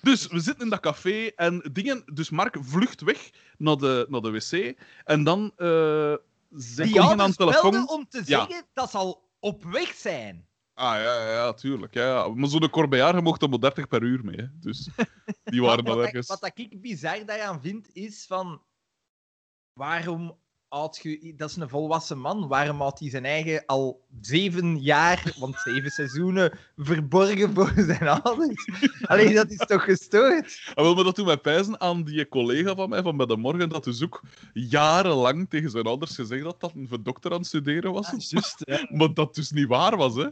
Dus 0.02 0.26
we 0.26 0.40
zitten 0.40 0.64
in 0.64 0.70
dat 0.70 0.80
café 0.80 1.26
en 1.36 1.68
dingen. 1.72 2.02
Dus 2.14 2.30
Mark 2.30 2.56
vlucht 2.60 3.00
weg 3.00 3.30
naar 3.58 3.76
de, 3.76 4.06
naar 4.08 4.20
de 4.20 4.30
wc. 4.30 4.74
En 5.04 5.24
dan. 5.24 5.52
eh 5.56 6.14
zij 6.54 6.86
Die 6.86 7.00
aan 7.00 7.16
de 7.30 7.34
telefoon. 7.36 7.88
om 7.88 8.08
te 8.08 8.22
Ja. 8.24 8.46
zeggen 8.46 8.66
dat 8.72 8.90
ze 8.90 8.96
al 8.98 9.30
op 9.40 9.62
weg 9.64 9.94
zijn. 9.94 10.46
Ah 10.74 10.94
ja, 10.94 11.20
ja, 11.22 11.30
ja, 11.32 11.52
tuurlijk. 11.52 11.94
Ja, 11.94 12.04
ja. 12.04 12.28
Maar 12.28 12.48
zo'n 12.48 12.70
Corbejaar, 12.70 13.14
je 13.14 13.22
mocht 13.22 13.42
er 13.42 13.48
maar 13.48 13.58
30 13.58 13.88
per 13.88 14.02
uur 14.02 14.24
mee. 14.24 14.36
Hè. 14.36 14.46
Dus 14.60 14.88
die 15.44 15.62
waren 15.62 15.84
dan 15.84 15.96
wat, 15.96 16.04
ergens. 16.04 16.26
wat, 16.26 16.40
wat 16.40 16.58
ik 16.58 16.80
bizar 16.80 17.24
daaraan 17.26 17.60
vind, 17.60 17.88
is 17.92 18.26
van... 18.26 18.62
Waarom 19.72 20.38
houdt. 20.72 21.02
Dat 21.36 21.50
is 21.50 21.56
een 21.56 21.68
volwassen 21.68 22.18
man. 22.18 22.48
Waarom 22.48 22.80
houdt 22.80 22.98
hij 22.98 23.10
zijn 23.10 23.24
eigen 23.24 23.62
al 23.66 24.00
zeven 24.20 24.80
jaar, 24.80 25.34
want 25.38 25.56
zeven 25.60 25.90
seizoenen, 26.00 26.58
verborgen 26.76 27.54
voor 27.54 27.72
zijn 27.76 28.08
ouders? 28.08 28.68
Alleen 29.02 29.34
dat 29.34 29.50
is 29.50 29.56
toch 29.56 29.84
gestoord? 29.84 30.72
Ah, 30.74 30.84
wel, 30.84 30.94
maar 30.94 31.04
dat 31.04 31.16
doet 31.16 31.26
mij 31.26 31.36
pijzen 31.36 31.80
aan 31.80 32.04
die 32.04 32.28
collega 32.28 32.74
van 32.74 32.88
mij 32.88 33.02
van 33.02 33.16
bij 33.16 33.26
de 33.26 33.36
morgen, 33.36 33.68
dat 33.68 33.84
dus 33.84 34.02
ook 34.02 34.22
jarenlang 34.52 35.50
tegen 35.50 35.70
zijn 35.70 35.84
ouders 35.84 36.14
gezegd 36.14 36.44
had 36.44 36.60
dat 36.60 36.72
hij 36.72 36.86
voor 36.88 37.02
dokter 37.02 37.32
aan 37.32 37.38
het 37.38 37.46
studeren 37.46 37.92
was. 37.92 38.06
Ah, 38.06 38.18
juist, 38.18 38.62
ja. 38.64 38.86
Maar 38.98 39.14
dat 39.14 39.34
dus 39.34 39.50
niet 39.50 39.68
waar 39.68 39.96
was, 39.96 40.14
hè. 40.14 40.28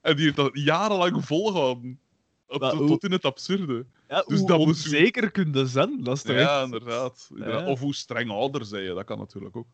En 0.00 0.16
die 0.16 0.24
heeft 0.24 0.36
dat 0.36 0.50
jarenlang 0.52 1.24
volgehouden. 1.24 2.00
Tot, 2.46 2.86
tot 2.86 3.04
in 3.04 3.12
het 3.12 3.24
absurde. 3.24 3.86
Ja, 4.12 4.24
Dus 4.26 4.38
hoe 4.38 4.48
dat 4.48 4.58
onzeker 4.58 5.30
kun 5.30 5.52
je 5.52 5.66
zijn? 5.66 6.02
Dat 6.04 6.16
is 6.16 6.22
toch 6.22 6.36
Ja, 6.36 6.54
echt... 6.54 6.64
inderdaad. 6.64 7.28
inderdaad. 7.30 7.60
Ja. 7.60 7.66
Of 7.66 7.80
hoe 7.80 7.94
streng 7.94 8.30
ouder 8.30 8.64
zijn 8.64 8.82
je, 8.82 8.94
dat 8.94 9.04
kan 9.04 9.18
natuurlijk 9.18 9.56
ook. 9.56 9.66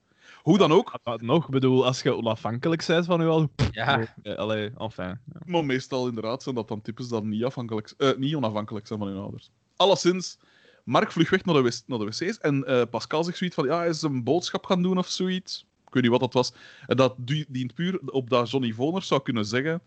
Hoe 0.42 0.58
dan 0.58 0.72
ook, 0.72 0.92
nog, 1.20 1.44
ik 1.44 1.50
bedoel, 1.50 1.86
als 1.86 2.02
je 2.02 2.16
onafhankelijk 2.16 2.86
bent 2.86 3.04
van 3.06 3.20
je 3.20 3.26
ouders... 3.26 3.68
Ja. 3.70 4.14
Eh, 4.22 4.34
Allee, 4.36 4.70
enfin. 4.78 5.04
Ja. 5.04 5.18
maar 5.46 5.64
meestal 5.64 6.08
inderdaad 6.08 6.42
zijn 6.42 6.54
dat 6.54 6.68
dan 6.68 6.80
types 6.82 7.08
dat 7.08 7.24
niet, 7.24 7.44
afhankelijk, 7.44 7.94
eh, 7.98 8.10
niet 8.16 8.34
onafhankelijk 8.34 8.86
zijn 8.86 8.98
van 8.98 9.08
hun 9.08 9.18
ouders. 9.18 9.50
Alleszins, 9.76 10.38
Mark 10.84 11.12
vlucht 11.12 11.30
weg 11.30 11.44
naar 11.44 11.54
de, 11.54 11.62
wc 11.62 11.80
naar 11.86 11.98
de 11.98 12.04
wc's 12.04 12.38
en 12.38 12.64
eh, 12.66 12.82
Pascal 12.90 13.24
zegt 13.24 13.36
zoiets 13.38 13.56
van, 13.56 13.66
ja, 13.66 13.78
hij 13.78 13.88
is 13.88 14.02
een 14.02 14.24
boodschap 14.24 14.66
gaan 14.66 14.82
doen 14.82 14.98
of 14.98 15.08
zoiets. 15.08 15.66
Ik 15.86 15.94
weet 15.94 16.02
niet 16.02 16.12
wat 16.12 16.20
dat 16.20 16.32
was. 16.32 16.52
En 16.86 16.96
dat 16.96 17.14
die- 17.16 17.46
dient 17.48 17.74
puur 17.74 17.98
op 18.06 18.30
dat 18.30 18.50
Johnny 18.50 18.72
Voners 18.72 19.06
zou 19.06 19.22
kunnen 19.22 19.44
zeggen. 19.46 19.82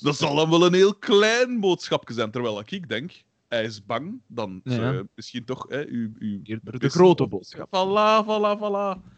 Dat 0.00 0.16
zal 0.16 0.34
dan 0.34 0.50
wel 0.50 0.66
een 0.66 0.74
heel 0.74 0.94
klein 0.94 1.60
boodschapje 1.60 2.14
zijn. 2.14 2.30
Terwijl 2.30 2.60
ik 2.66 2.88
denk, 2.88 3.12
hij 3.48 3.64
is 3.64 3.84
bang. 3.84 4.20
Dan 4.26 4.60
Ja. 4.64 4.74
zou 4.74 4.94
je 4.96 5.08
misschien 5.14 5.44
toch 5.44 5.66
hè, 5.68 5.86
uw, 5.86 6.12
de 6.62 6.88
grote 6.88 7.26
boodschap. 7.26 7.66
Voilà, 7.66 8.24
voilà, 8.26 8.58
voilà. 8.58 9.12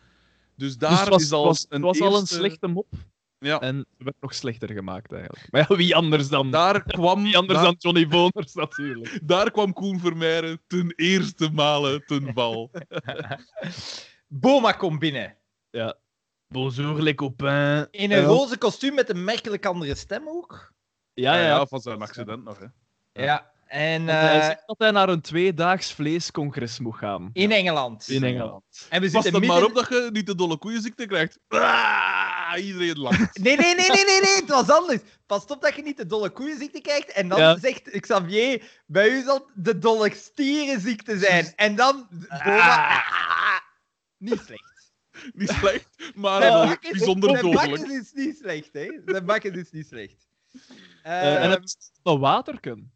Dus 0.56 0.78
daar 0.78 0.90
Dus 0.90 1.00
het 1.00 1.08
was, 1.08 1.22
is 1.22 1.32
al 1.32 1.44
was, 1.44 1.66
een 1.68 1.82
het 1.82 1.98
was 1.98 2.00
al 2.00 2.18
een 2.20 2.26
slechte 2.26 2.66
mop. 2.66 2.92
Ja. 3.38 3.60
En 3.60 3.76
het 3.76 3.86
werd 3.96 4.16
nog 4.20 4.34
slechter 4.34 4.70
gemaakt, 4.72 5.12
eigenlijk. 5.12 5.50
Maar 5.50 5.66
ja, 5.68 5.76
wie 5.76 5.96
anders 5.96 6.28
dan... 6.28 6.50
Daar 6.50 6.82
kwam, 6.82 7.22
Wie 7.22 7.36
anders 7.36 7.58
daar, 7.58 7.66
dan 7.68 7.74
Johnny 7.78 8.06
Voners, 8.08 8.54
natuurlijk. 8.64 9.20
daar 9.22 9.50
kwam 9.50 9.72
Koen 9.72 10.00
Vermeijren 10.00 10.60
ten 10.66 10.92
eerste 10.96 11.50
male 11.52 12.04
ten 12.04 12.30
val. 12.34 12.70
Boma 14.26 14.72
komt 14.72 14.98
binnen. 14.98 15.36
Ja. 15.70 15.96
Bonjour, 16.48 17.02
les 17.02 17.14
copains. 17.14 17.86
In 17.90 18.12
een 18.12 18.20
Ja. 18.20 18.26
roze 18.26 18.58
kostuum 18.58 18.94
met 18.94 19.08
een 19.10 19.24
merkelijk 19.24 19.66
andere 19.66 19.94
stem 19.94 20.28
ook. 20.28 20.72
Ja, 21.14 21.34
ja, 21.36 21.46
ja. 21.46 21.66
van 21.66 21.80
zijn 21.80 22.02
accident 22.02 22.44
nog. 22.44 22.58
Hè. 22.58 22.66
Ja. 23.24 23.50
En 23.76 24.04
Want 24.06 24.18
hij 24.18 24.38
eh, 24.40 24.44
zegt 24.46 24.62
dat 24.66 24.78
hij 24.78 24.90
naar 24.90 25.08
een 25.08 25.20
tweedaags 25.20 25.92
vleescongres 25.92 26.78
moet 26.78 26.96
gaan. 26.96 27.30
in 27.32 27.52
Engeland. 27.52 28.08
In 28.08 28.24
Engeland. 28.24 28.86
En 28.88 29.00
we 29.00 29.10
Pas 29.10 29.22
zitten 29.22 29.32
er 29.32 29.40
midden... 29.40 29.58
maar 29.60 29.68
op 29.68 29.74
dat 29.74 29.88
je 29.88 30.08
niet 30.12 30.26
de 30.26 30.34
dolle 30.34 30.56
koeienziekte 30.58 31.06
krijgt. 31.06 31.38
Ah, 31.48 32.52
iedereen 32.58 32.98
lacht. 32.98 33.38
Nee, 33.42 33.56
nee, 33.56 33.74
nee, 33.74 33.88
nee, 33.90 34.04
nee, 34.04 34.20
nee, 34.20 34.34
het 34.36 34.48
was 34.48 34.68
anders. 34.70 35.00
Pas 35.26 35.44
op 35.46 35.62
dat 35.62 35.74
je 35.76 35.82
niet 35.82 35.96
de 35.96 36.06
dolle 36.06 36.30
koeienziekte 36.30 36.80
krijgt. 36.80 37.12
En 37.12 37.28
dan 37.28 37.38
Ja. 37.38 37.58
zegt 37.58 38.00
Xavier, 38.00 38.82
bij 38.86 39.08
u 39.08 39.22
zal 39.22 39.34
het 39.34 39.44
de 39.54 39.78
dolle 39.78 40.10
stierenziekte 40.14 41.18
zijn. 41.18 41.52
En 41.56 41.74
dan... 41.74 42.06
Boma... 42.44 42.84
Ah. 42.84 43.58
Niet 44.18 44.40
slecht. 44.46 44.92
Niet 45.34 45.50
slecht, 45.50 46.12
maar 46.14 46.40
Zijn 46.40 46.52
wel 46.52 46.66
bakken- 46.66 46.90
bijzonder 46.92 47.30
zijn 47.30 47.42
dodelijk. 47.42 47.70
bakken 47.70 48.00
is 48.00 48.12
niet 48.12 48.36
slecht, 48.36 48.68
hè. 48.72 49.00
Zijn 49.06 49.24
bakken 49.24 49.54
is 49.54 49.70
niet 49.70 49.86
slecht. 49.86 50.26
Eh, 51.02 51.34
en 51.34 51.40
Ehm, 51.42 51.50
het 51.50 51.64
is 51.64 51.90
een 52.02 52.18
waterken. 52.18 52.90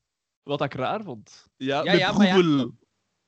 Wat 0.50 0.62
ik 0.62 0.74
raar 0.74 1.02
vond. 1.02 1.48
Ja, 1.56 1.82
Ja, 1.84 1.92
met 1.92 2.00
ja, 2.00 2.12
maar 2.12 2.26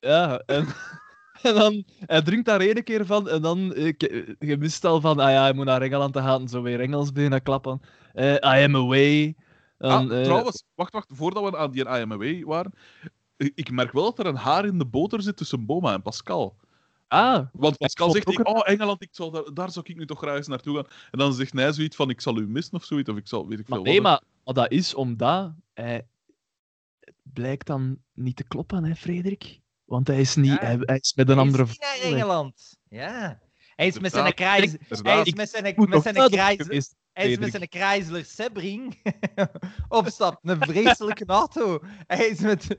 ja. 0.00 0.38
en, 0.46 0.66
en 1.48 1.54
dan... 1.54 1.84
Hij 1.98 2.22
drinkt 2.22 2.46
daar 2.46 2.60
ene 2.60 2.82
keer 2.82 3.06
van 3.06 3.28
en 3.28 3.42
dan... 3.42 3.74
eh, 3.74 3.96
ke- 3.96 4.36
Je 4.38 4.58
wist 4.58 4.84
al 4.84 5.00
van, 5.00 5.18
ah 5.18 5.30
ja, 5.30 5.42
hij 5.42 5.52
moet 5.52 5.64
naar 5.64 5.82
Engeland 5.82 6.12
te 6.12 6.20
gaan. 6.20 6.48
Zo 6.48 6.62
weer 6.62 6.80
Engels 6.80 7.12
beginnen 7.12 7.42
klappen. 7.42 7.80
Eh, 8.12 8.32
I 8.34 8.64
am 8.64 8.76
away. 8.76 9.36
Dan, 9.78 10.10
Ah, 10.10 10.18
eh, 10.18 10.24
trouwens, 10.24 10.64
wacht, 10.74 10.92
wacht, 10.92 11.10
voordat 11.14 11.50
we 11.50 11.56
aan 11.56 11.70
die 11.70 11.88
IMW 11.88 12.44
waren. 12.44 12.72
Ik 13.36 13.52
ik 13.54 13.70
merk 13.70 13.92
wel 13.92 14.04
dat 14.04 14.18
er 14.18 14.26
een 14.26 14.36
haar 14.36 14.64
in 14.64 14.78
de 14.78 14.86
boter 14.86 15.22
zit 15.22 15.36
tussen 15.36 15.66
Boma 15.66 15.92
en 15.92 16.02
Pascal. 16.02 16.56
Ah, 17.08 17.46
Want 17.52 17.78
Pascal 17.78 18.10
zegt, 18.10 18.26
ook 18.26 18.38
ik, 18.38 18.48
oh, 18.48 18.60
Engeland, 18.64 19.02
ik 19.02 19.08
zal 19.12 19.30
daar, 19.30 19.54
daar 19.54 19.70
zou 19.70 19.84
ik 19.88 19.96
nu 19.96 20.06
toch 20.06 20.18
graag 20.18 20.36
eens 20.36 20.46
naartoe 20.46 20.74
gaan. 20.76 20.86
En 21.10 21.18
dan 21.18 21.32
zegt 21.34 21.52
hij 21.52 21.72
zoiets 21.72 21.96
van, 21.96 22.10
ik 22.10 22.20
zal 22.20 22.38
u 22.38 22.48
missen 22.48 22.74
of 22.74 22.84
zoiets, 22.84 23.10
of 23.10 23.16
ik 23.16 23.28
zal, 23.28 23.48
weet 23.48 23.58
ik 23.58 23.68
maar 23.68 23.78
veel 23.78 23.86
nee, 23.86 24.02
wat. 24.02 24.10
maar, 24.10 24.22
maar 24.44 24.54
dat 24.54 24.70
is 24.70 24.94
omdat 24.94 25.52
hij... 25.74 26.06
Blijkt 27.22 27.66
dan 27.66 27.98
niet 28.12 28.36
te 28.36 28.44
kloppen, 28.44 28.84
hè, 28.84 28.94
Frederik? 28.94 29.60
Want 29.84 30.06
hij 30.06 30.20
is, 30.20 30.34
niet, 30.36 30.52
Ja. 30.52 30.58
hij, 30.58 30.76
hij 30.80 30.98
is 30.98 31.14
met 31.14 31.28
een 31.28 31.36
hij 31.36 31.44
is 31.44 31.50
andere 31.50 31.64
niet 31.68 31.80
naar 31.80 31.88
vrouw, 31.96 32.10
hè. 32.10 32.16
Engeland. 32.16 32.76
Ja. 32.88 33.40
Hij 33.76 33.86
is 33.86 33.98
met 33.98 34.12
zijn 34.12 34.34
kraai... 34.34 34.60
Hij 34.60 34.66
is 34.66 34.72
met 34.88 34.98
zijn, 34.98 35.34
met 35.36 35.50
zijn. 35.50 36.94
Hij 37.12 37.30
is 37.30 37.38
met 37.38 37.66
Chrysler 37.70 38.24
Sebring 38.24 39.02
opstapt. 39.88 40.38
Een 40.42 40.60
vreselijke 40.60 41.24
auto. 41.42 41.78
Hij, 42.06 42.26
is 42.26 42.40
met, 42.40 42.78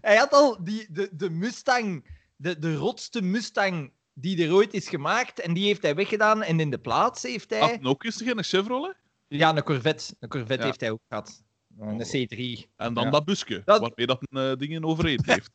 hij 0.00 0.16
had 0.16 0.32
al 0.32 0.64
die, 0.64 0.86
de, 0.90 1.08
de 1.12 1.30
Mustang, 1.30 2.18
de, 2.36 2.58
de 2.58 2.74
rotste 2.74 3.22
Mustang 3.22 3.92
die 4.12 4.44
er 4.46 4.52
ooit 4.54 4.74
is 4.74 4.88
gemaakt. 4.88 5.40
En 5.40 5.54
die 5.54 5.64
heeft 5.64 5.82
hij 5.82 5.94
weggedaan. 5.94 6.42
En 6.42 6.60
in 6.60 6.70
de 6.70 6.78
plaats 6.78 7.22
heeft 7.22 7.50
hij... 7.50 7.58
Had 7.58 7.84
ook 7.84 8.04
eens 8.04 8.22
geen 8.22 8.44
Chevrolet? 8.44 8.96
Ja, 9.28 9.56
een 9.56 9.62
Corvette. 9.62 10.14
Een 10.20 10.28
Corvette 10.28 10.56
Ja. 10.58 10.64
heeft 10.64 10.80
hij 10.80 10.90
ook 10.90 11.02
gehad. 11.08 11.43
Een 11.78 11.98
C3. 12.00 12.68
En 12.76 12.94
dan 12.94 13.04
Ja. 13.04 13.10
dat 13.10 13.24
busje, 13.24 13.62
Dat- 13.64 13.80
waarmee 13.80 14.06
dat 14.06 14.18
een 14.30 14.50
eh, 14.50 14.56
dingen 14.58 14.84
overeen 14.84 15.20
heeft. 15.26 15.50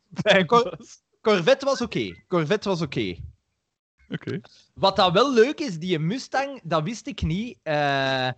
Cor- 0.46 0.78
Corvette 1.22 1.66
was 1.66 1.82
oké. 1.82 2.16
Corvette 2.28 2.70
was 2.70 2.82
oké. 2.82 3.16
Oké. 4.12 4.40
Wat 4.74 4.96
dat 4.96 5.12
wel 5.14 5.34
leuk 5.34 5.60
is, 5.60 5.78
die 5.80 6.00
Mustang, 6.00 6.62
dat 6.64 6.84
wist 6.84 7.08
ik 7.08 7.22
niet. 7.22 7.58
eh, 7.64 8.30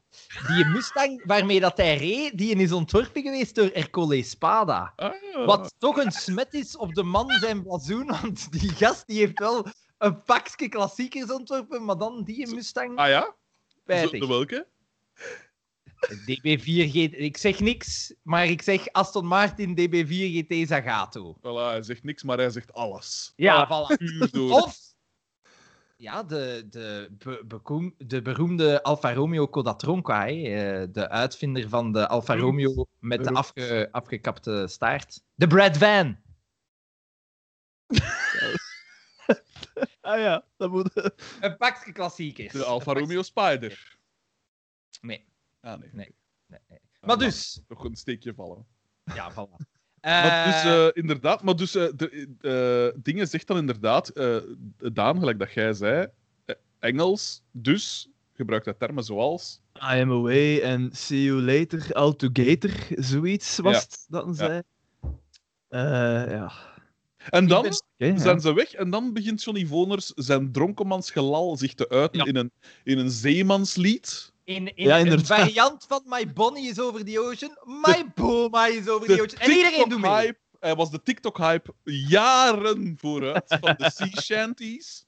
die 0.48 0.66
Mustang 0.66 1.26
waarmee 1.26 1.60
dat 1.60 1.78
hij 1.78 1.98
reed, 1.98 2.38
die 2.38 2.56
is 2.56 2.72
ontworpen 2.72 3.22
geweest 3.22 3.56
door 3.56 3.70
Ercole 3.70 4.24
Spada. 4.24 4.94
Ah, 4.96 5.14
ja. 5.34 5.46
Wat 5.46 5.74
toch 5.78 5.98
een 5.98 6.12
smet 6.12 6.54
is 6.54 6.78
op 6.78 6.94
de 6.94 7.04
man 7.04 7.40
zijn 7.40 7.64
blazoen, 7.64 8.06
want 8.22 8.52
die 8.52 8.70
gast 8.70 9.08
die 9.08 9.18
heeft 9.20 9.40
wel 9.40 9.66
een 9.98 10.24
pakje 10.24 10.70
klassiekers 10.70 11.32
ontworpen, 11.32 11.86
maar 11.86 11.98
dan 11.98 12.24
die 12.24 12.54
Mustang, 12.56 12.98
Ah 12.98 13.08
ja? 13.10 13.36
Zo, 13.88 14.10
de 14.10 14.28
welke? 14.28 14.68
DB4 16.10 16.90
GT, 16.90 17.14
ik 17.14 17.38
zeg 17.38 17.60
niks, 17.60 18.14
maar 18.22 18.46
ik 18.46 18.62
zeg 18.62 18.92
Aston 18.92 19.26
Martin 19.26 19.78
DB4 19.80 20.08
GT 20.08 20.68
Zagato. 20.68 21.36
Voilà, 21.38 21.72
hij 21.72 21.84
zegt 21.84 22.04
niks, 22.04 22.24
maar 22.24 22.38
hij 22.38 22.50
zegt 22.50 22.74
alles. 22.74 23.34
Ja, 23.36 23.66
voilà. 23.68 23.98
Puur 23.98 24.32
door. 24.32 24.52
Of 24.52 24.80
ja, 25.96 26.24
de, 26.24 26.68
de, 26.70 27.08
be- 27.18 27.44
bekoem- 27.46 27.96
de 27.98 28.22
beroemde 28.22 28.84
Alfa 28.84 29.14
Romeo 29.14 29.48
Codatronca, 29.50 30.26
hè, 30.26 30.32
eh, 30.32 30.88
de 30.92 31.10
uitvinder 31.10 31.70
van 31.70 31.92
de 31.92 32.08
Alfa. 32.08 32.36
Romeo 32.36 32.86
met 33.00 33.24
de 33.24 33.32
afge, 33.32 33.88
afgekapte 33.92 34.66
staart. 34.70 35.22
De 35.36 35.48
Brad 35.48 35.78
Van. 35.78 36.18
Ah 40.02 40.20
ja, 40.20 40.46
dat 40.58 40.72
moet... 40.72 41.12
Een 41.42 41.58
pakje 41.58 41.92
klassiekers. 41.92 42.54
De 42.54 42.64
Alfa 42.64 42.94
Romeo 42.94 43.22
Spider. 43.22 43.98
Nee, 45.02 45.26
Ah 45.62 45.80
nee. 45.80 45.90
Nee. 45.94 46.16
nee, 46.48 46.60
nee. 46.70 46.80
Ah, 47.00 47.08
Maar 47.08 47.18
dus... 47.18 47.62
Toch 47.68 47.84
een 47.84 47.96
steekje 47.96 48.34
vallen. 48.34 48.66
Ja, 49.16 49.32
voilà. 49.32 49.36
Maar 50.02 50.46
dus, 50.46 50.64
Eh, 50.72 50.86
eh, 50.88 50.92
inderdaad, 50.94 51.44
maar 51.44 51.56
dus, 51.56 51.76
eh, 51.76 51.88
de, 51.96 52.36
eh, 52.96 53.02
dingen 53.04 53.28
zegt 53.28 53.48
dan 53.48 53.58
inderdaad, 53.58 54.10
eh, 54.10 54.38
Daan, 54.78 55.20
gelijk 55.20 55.40
dat 55.40 55.54
jij 55.54 55.74
zei, 55.74 56.08
eh, 56.46 56.56
Engels, 56.80 57.42
dus 57.52 58.10
gebruikt 58.34 58.66
hij 58.66 58.74
termen 58.74 59.04
zoals. 59.04 59.60
I 59.76 59.80
am 60.02 60.12
away 60.12 60.64
and 60.74 60.98
see 60.98 61.24
you 61.24 61.42
later, 61.42 61.94
altogether, 61.94 62.88
zoiets 62.90 63.58
was 63.58 63.74
Ja. 63.74 63.80
het 63.80 64.06
dat 64.10 64.24
hij 64.24 64.34
Ja. 64.34 64.38
zei. 64.38 64.62
Eh, 65.68 66.32
ja. 66.32 66.52
En 67.30 67.48
dan 67.48 67.74
ja. 67.98 68.18
zijn 68.18 68.42
ze 68.42 68.54
weg 68.54 68.74
en 68.74 68.90
dan 68.90 69.14
begint 69.14 69.44
Johnny 69.44 69.66
Voners 69.66 70.06
zijn 70.08 70.52
dronkenmansgelal 70.52 71.58
zich 71.58 71.74
te 71.74 71.90
uiten 71.90 72.20
Ja. 72.20 72.26
in, 72.26 72.36
een, 72.36 72.52
in 72.84 72.98
een 72.98 73.10
zeemanslied. 73.12 74.31
In, 74.56 74.76
in 74.76 74.86
Ja, 74.88 75.00
een 75.00 75.26
variant 75.26 75.86
van 75.88 76.02
My 76.06 76.34
Bonnie 76.34 76.70
is 76.70 76.80
over 76.80 77.06
the 77.06 77.20
ocean, 77.20 77.58
My 77.82 78.06
Boma 78.16 78.68
is 78.68 78.88
over 78.88 79.08
the 79.08 79.16
De 79.16 79.22
ocean. 79.22 79.42
En 79.42 79.52
iedereen 79.52 79.90
doet 79.90 80.02
mee. 80.02 80.34
Hij 80.60 80.76
was 80.76 80.92
de 80.92 81.02
TikTok-hype 81.02 81.74
jaren 81.84 82.96
vooruit 83.00 83.58
van 83.60 83.76
de 83.78 83.92
sea 83.96 84.22
shanties. 84.22 85.06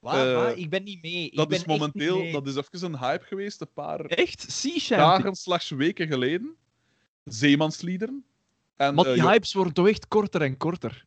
Waar, 0.00 0.28
Eh, 0.28 0.34
waar? 0.36 0.56
Ik 0.56 0.70
ben 0.70 0.82
niet 0.82 1.02
mee. 1.02 1.26
Ik 1.26 1.36
Dat 1.36 1.48
ben 1.48 1.56
is 1.58 1.62
echt 1.64 1.70
niet 1.72 1.78
momenteel, 1.80 2.18
mee. 2.18 2.32
dat 2.32 2.46
is 2.46 2.56
even 2.56 2.84
een 2.92 2.98
hype 2.98 3.24
geweest, 3.24 3.60
een 3.60 3.72
paar 3.74 4.00
Echt? 4.04 4.44
Sea 4.52 4.78
Shanty? 4.78 5.04
dagen 5.04 5.34
slash 5.34 5.70
weken 5.70 6.06
geleden. 6.08 6.56
Zeemansliederen. 7.24 8.24
En, 8.76 8.94
Maar 8.94 9.06
eh, 9.06 9.12
die 9.14 9.22
hypes 9.22 9.52
worden 9.52 9.72
toch 9.72 9.88
echt 9.88 10.08
korter 10.08 10.42
en 10.42 10.56
korter. 10.56 11.04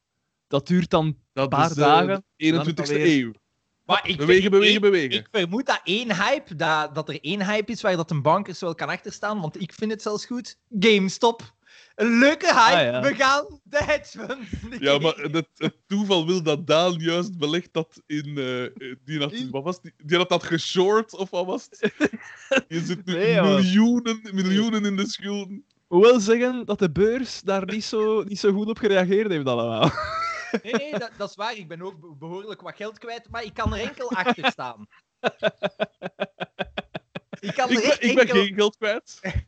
Dat 0.47 0.67
duurt 0.67 0.89
dan... 0.89 1.17
dat 1.33 1.49
paar 1.49 1.65
is, 1.71 1.77
eh, 1.77 1.83
dagen, 1.83 2.23
de 2.35 2.51
dan 2.51 2.65
21ste 2.69 2.75
alweer- 2.89 3.05
eeuw. 3.19 3.31
Maar 3.85 4.07
ik 4.09 4.17
Bewegen, 4.17 4.51
bewegen, 4.51 4.75
ik- 4.75 4.81
bewegen. 4.81 5.11
Ik 5.19 5.27
vermoed 5.31 5.65
dat 5.65 5.81
één 5.83 6.15
hype, 6.15 6.55
dat, 6.55 6.95
dat 6.95 7.09
er 7.09 7.19
één 7.21 7.45
hype 7.45 7.71
is 7.71 7.81
waar 7.81 7.95
dat 7.95 8.11
een 8.11 8.21
bankers 8.21 8.59
wel 8.59 8.75
kan 8.75 8.89
achterstaan, 8.89 9.41
want 9.41 9.61
ik 9.61 9.73
vind 9.73 9.91
het 9.91 10.01
zelfs 10.01 10.25
goed. 10.25 10.57
GameStop. 10.79 11.53
Een 11.95 12.19
leuke 12.19 12.45
hype. 12.45 12.75
Ah, 12.77 12.81
ja. 12.81 13.01
We 13.01 13.15
gaan 13.15 13.59
de 13.63 13.83
hedge 13.83 14.17
funds. 14.19 14.79
Ja, 14.79 14.97
maar 14.97 15.15
het, 15.15 15.47
het 15.55 15.75
toeval 15.87 16.25
wil 16.25 16.43
dat 16.43 16.67
Daan 16.67 16.93
juist 16.97 17.37
belegt 17.37 17.69
dat 17.71 18.01
in... 18.05 18.37
eh, 18.37 18.95
die, 19.05 19.19
had, 19.19 19.31
In- 19.31 19.49
wat 19.51 19.63
was 19.63 19.81
die, 19.81 19.93
die 20.03 20.17
had 20.17 20.29
dat 20.29 20.43
geshort, 20.43 21.15
of 21.15 21.29
wat 21.29 21.45
was 21.45 21.67
het? 21.69 21.91
Je 22.67 22.79
zit 22.79 23.05
nu 23.05 23.13
Nee, 23.13 23.41
miljoenen, 23.41 24.19
miljoenen 24.33 24.85
in 24.85 24.95
de 24.95 25.07
schulden. 25.07 25.65
Hoewel 25.87 26.19
zeggen 26.19 26.65
dat 26.65 26.79
de 26.79 26.91
beurs 26.91 27.41
daar 27.41 27.65
niet 27.65 27.83
zo, 27.85 28.23
niet 28.23 28.39
zo 28.39 28.51
goed 28.51 28.67
op 28.67 28.77
gereageerd 28.77 29.31
heeft 29.31 29.45
allemaal. 29.45 29.91
Nee, 30.63 30.73
nee, 30.73 30.91
dat, 30.99 31.09
dat 31.17 31.29
is 31.29 31.35
waar. 31.35 31.55
Ik 31.55 31.67
ben 31.67 31.81
ook 31.81 31.99
be- 31.99 32.15
behoorlijk 32.19 32.61
wat 32.61 32.75
geld 32.75 32.99
kwijt, 32.99 33.29
maar 33.29 33.43
ik 33.43 33.53
kan 33.53 33.73
er 33.73 33.79
enkel 33.81 34.11
achter 34.11 34.51
staan. 34.51 34.87
Ik 37.39 37.53
kan 37.55 37.69
Ik 37.69 37.75
er 37.77 37.81
ben, 37.81 38.09
ik 38.09 38.15
ben 38.15 38.23
enkel... 38.27 38.35
geen 38.43 38.53
geld 38.55 38.77
kwijt. 38.77 39.19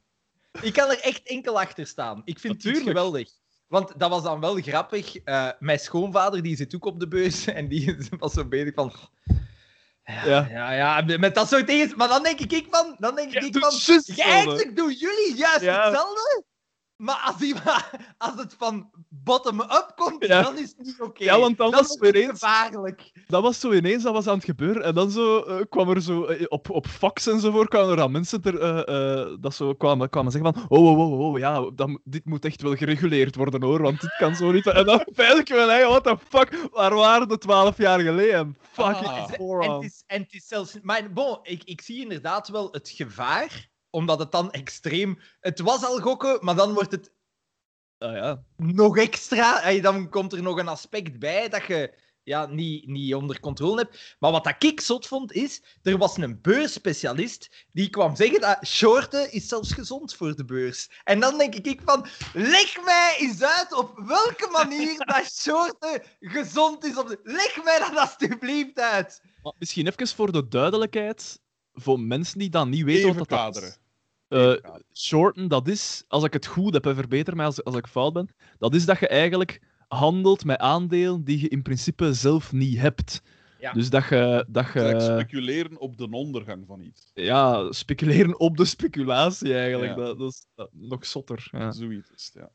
Ik 0.62 0.74
kan 0.74 0.89
er 0.89 1.00
echt 1.00 1.24
enkel 1.24 1.60
achter 1.60 1.88
staan. 1.88 2.22
Ik 2.26 2.39
vind 2.39 2.63
het 2.63 2.78
geweldig. 2.78 3.30
Want 3.67 4.00
dat 4.00 4.10
was 4.10 4.24
dan 4.24 4.39
wel 4.39 4.56
grappig. 4.56 5.15
Eh, 5.17 5.50
mijn 5.60 5.80
schoonvader 5.80 6.41
die 6.43 6.56
zit 6.56 6.76
ook 6.76 6.86
op 6.86 7.00
de 7.00 7.08
beurs 7.08 7.46
en 7.60 7.67
die 7.67 7.98
was 8.20 8.34
zo 8.34 8.46
bezig 8.46 8.74
van. 8.74 8.93
Ja, 10.04 10.26
Ja. 10.26 10.48
ja, 10.50 10.72
ja, 10.72 11.17
met 11.17 11.36
dat 11.36 11.48
soort 11.50 11.67
dingen. 11.67 11.98
Maar 11.98 12.08
dan 12.08 12.24
denk 12.24 12.39
ik 12.39 12.52
ik 12.52 12.67
van. 12.70 12.96
Dan 13.00 13.15
denk 13.15 13.32
Ja, 13.34 13.39
ik 13.41 13.54
doe 13.54 13.62
van. 13.62 14.15
Eigenlijk 14.26 14.76
doen 14.76 14.91
jullie 14.93 15.34
juist 15.36 15.62
Ja. 15.62 15.84
hetzelfde. 15.86 16.43
Maar 16.98 17.22
als, 17.26 17.38
die, 17.38 17.56
als 18.18 18.34
het 18.36 18.56
van 18.58 18.90
bottom-up 19.10 19.92
komt, 19.96 20.26
Ja. 20.28 20.42
dan 20.42 20.58
is 20.58 20.70
het 20.78 20.86
niet 20.86 21.02
oké. 21.02 21.24
Ja, 21.24 21.40
want 21.40 21.58
dan 21.58 21.72
dan 21.72 21.80
was 21.80 21.90
is 21.90 21.90
het 21.94 22.00
weer 22.00 22.14
het 22.14 22.22
eens- 22.32 22.40
gevaarlijk. 22.40 23.12
Dat 23.28 23.42
was 23.42 23.60
zo 23.60 23.72
ineens, 23.74 24.04
dat 24.04 24.14
was 24.14 24.28
aan 24.28 24.36
het 24.36 24.44
gebeuren. 24.46 24.84
En 24.84 24.94
dan 24.96 25.12
zo, 25.12 25.40
eh, 25.40 25.62
kwam 25.70 25.90
er 25.90 26.02
zo 26.02 26.26
eh, 26.26 26.46
op, 26.50 26.70
op 26.70 26.88
fax 26.88 27.28
en 27.28 27.40
zo 27.40 27.52
voor, 27.52 27.68
kwamen 27.68 27.90
er 27.90 27.96
dan 27.96 28.12
mensen 28.12 28.42
ter, 28.42 28.60
eh, 28.60 29.20
eh, 29.22 29.28
dat 29.40 29.54
zo 29.56 29.74
kwamen, 29.74 30.10
kwamen 30.10 30.32
zeggen 30.32 30.54
van 30.54 30.66
oh, 30.68 30.88
oh, 31.00 31.00
oh, 31.12 31.20
oh 31.20 31.38
ja, 31.40 31.70
dat, 31.76 31.88
moet- 31.88 32.02
dit 32.04 32.26
moet 32.26 32.46
echt 32.46 32.62
wel 32.62 32.76
gereguleerd 32.76 33.36
worden 33.36 33.64
hoor, 33.64 33.82
want 33.82 34.02
dit 34.02 34.16
kan 34.18 34.36
zo 34.36 34.52
niet. 34.52 34.68
En 34.68 34.86
dan 34.86 35.00
ik 35.40 35.50
me 35.50 35.66
eigen, 35.70 35.90
what 35.90 36.04
the 36.04 36.18
fuck, 36.30 36.70
waar 36.72 36.96
waren 36.96 37.28
de 37.28 37.38
twaalf 37.38 37.78
jaar 37.78 38.00
geleden? 38.00 38.58
Fucking 38.72 39.06
Ah. 39.08 39.18
En 39.18 39.24
het 39.30 39.38
moron. 39.40 39.84
is, 39.84 40.04
en 40.08 40.22
het 40.22 40.34
is 40.34 40.48
zelfs... 40.48 40.78
Maar 40.82 41.12
bon, 41.14 41.40
ik, 41.44 41.64
ik 41.64 41.82
zie 41.82 42.02
inderdaad 42.02 42.48
wel 42.48 42.68
het 42.72 42.90
gevaar, 42.90 43.70
omdat 43.89 44.19
het 44.19 44.32
dan 44.32 44.52
extreem... 44.52 45.19
Het 45.39 45.60
was 45.60 45.84
al 45.84 46.00
gokken, 46.00 46.38
maar 46.41 46.56
dan 46.56 46.73
wordt 46.73 46.91
het 46.91 47.12
Ah, 47.97 48.13
ja. 48.15 48.43
nog 48.58 48.97
extra. 48.97 49.63
Ey, 49.63 49.82
dan 49.82 50.10
komt 50.10 50.34
er 50.34 50.41
nog 50.41 50.58
een 50.58 50.67
aspect 50.67 51.19
bij 51.19 51.50
dat 51.50 51.65
je 51.65 51.93
ja, 52.23 52.45
niet, 52.45 52.88
niet 52.88 53.15
onder 53.15 53.39
controle 53.39 53.82
hebt. 53.82 54.15
Maar 54.19 54.32
wat 54.32 54.43
dat 54.43 54.63
ik 54.63 54.82
zot 54.82 55.08
vond, 55.08 55.32
is... 55.32 55.62
Er 55.84 55.97
was 55.97 56.17
een 56.17 56.41
beursspecialist 56.41 57.65
die 57.71 57.89
kwam 57.89 58.15
zeggen 58.15 58.41
dat 58.41 58.67
shorten 58.67 59.32
is 59.32 59.47
zelfs 59.47 59.73
gezond 59.73 60.15
voor 60.15 60.36
de 60.36 60.45
beurs. 60.45 60.89
En 61.04 61.19
dan 61.19 61.38
denk 61.38 61.56
ik 61.56 61.82
van... 61.86 62.06
Leg 62.34 62.84
mij 62.86 63.15
eens 63.19 63.43
uit 63.43 63.73
op 63.73 64.00
welke 64.06 64.50
manier 64.52 64.97
dat 65.06 65.26
shorten 65.26 66.02
gezond 66.19 66.86
is. 66.86 66.97
Op 66.97 67.08
de... 67.08 67.19
Leg 67.23 67.63
mij 67.63 67.80
dat 67.80 67.97
alsjeblieft 67.97 68.80
uit. 68.80 69.21
Misschien 69.60 69.88
even 69.88 70.08
voor 70.08 70.32
de 70.32 70.47
duidelijkheid, 70.47 71.39
voor 71.80 72.00
mensen 72.00 72.40
die 72.40 72.50
dan 72.50 72.70
niet 72.70 72.84
weten 72.84 73.06
Even 73.10 73.18
wat 73.18 73.30
dat 73.30 73.38
kaderen. 73.40 73.70
is. 73.70 73.80
Eh, 74.28 74.72
shorten, 74.94 75.48
dat 75.48 75.68
is, 75.68 76.04
als 76.08 76.24
ik 76.24 76.34
het 76.34 76.46
goed 76.46 76.74
heb, 76.74 76.86
en 76.86 76.96
verbeter 76.96 77.36
mij 77.36 77.46
als, 77.46 77.63
als 77.63 77.76
ik 77.76 77.88
fout 77.88 78.13
ben, 78.13 78.30
dat 78.58 78.76
is 78.76 78.86
dat 78.86 79.00
je 79.00 79.08
eigenlijk 79.08 79.62
handelt 79.88 80.46
met 80.46 80.58
aandelen 80.60 81.24
die 81.24 81.42
je 81.42 81.48
in 81.48 81.62
principe 81.62 82.13
zelf 82.13 82.52
niet 82.52 82.78
hebt. 82.78 83.22
Ja. 83.60 83.74
Dus 83.74 83.90
dat 83.90 84.08
je, 84.10 84.46
dat 84.50 84.66
je 84.74 84.80
Eigenlijk 84.80 85.20
speculeren 85.22 85.80
op 85.80 85.98
de 85.98 86.10
ondergang 86.10 86.63
van 86.68 86.82
iets. 86.82 87.12
ja, 87.13 87.72
speculeren 87.72 88.40
op 88.40 88.58
de 88.58 88.66
speculatie 88.66 89.54
eigenlijk. 89.54 89.96
Ja. 89.98 90.04
Dat, 90.04 90.18
dat 90.20 90.32
is 90.32 90.46
dat- 90.56 90.70
nog 90.72 91.06
zotter. 91.06 91.48
Ja. 91.52 91.72
Zoiets 91.72 92.10
is 92.16 92.26
het, 92.26 92.34
ja. 92.34 92.50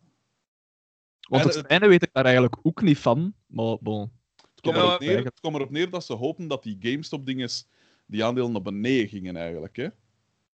Want 1.28 1.42
En 1.42 1.48
het 1.58 1.66
fijne 1.66 1.88
weet 1.88 2.02
ik 2.02 2.10
daar 2.12 2.24
eigenlijk 2.24 2.56
ook 2.62 2.82
niet 2.82 2.98
van, 2.98 3.34
maar 3.46 3.76
bon. 3.80 4.00
Het 4.00 4.50
Ja, 4.64 4.70
erop 4.70 4.82
neer, 4.82 4.98
eigenlijk- 4.98 5.24
het 5.24 5.40
kwam 5.40 5.54
erop 5.54 5.70
neer 5.70 5.90
dat 5.90 6.04
ze 6.04 6.12
hopen 6.12 6.48
dat 6.48 6.62
die 6.62 6.76
GameStop-dinges, 6.80 7.66
die 8.12 8.24
aandelen 8.24 8.52
naar 8.52 8.62
beneden 8.62 9.08
gingen 9.08 9.36
eigenlijk. 9.36 9.76
Hè? 9.76 9.88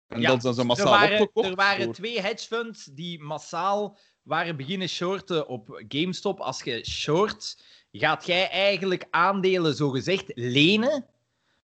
En 0.08 0.22
Ja, 0.22 0.28
dan 0.28 0.41
zijn 0.41 0.53
ze 0.53 0.60
er 0.60 0.66
massaal 0.66 0.89
waren, 0.91 1.20
opgekocht. 1.20 1.47
er 1.49 1.56
waren 1.56 1.86
door- 1.86 1.93
twee 1.93 2.22
hedge 2.22 2.47
funds 2.47 2.86
die 2.86 3.20
massaal 3.24 3.97
waren 4.22 4.56
beginnen 4.58 4.89
shorten 4.89 5.47
op 5.47 5.84
GameStop. 5.88 6.39
Als 6.39 6.64
je 6.64 6.86
short, 6.86 7.64
gaat 7.91 8.26
jij 8.26 8.49
eigenlijk 8.49 9.08
aandelen 9.10 9.76
zogezegd 9.76 10.32
lenen 10.34 11.06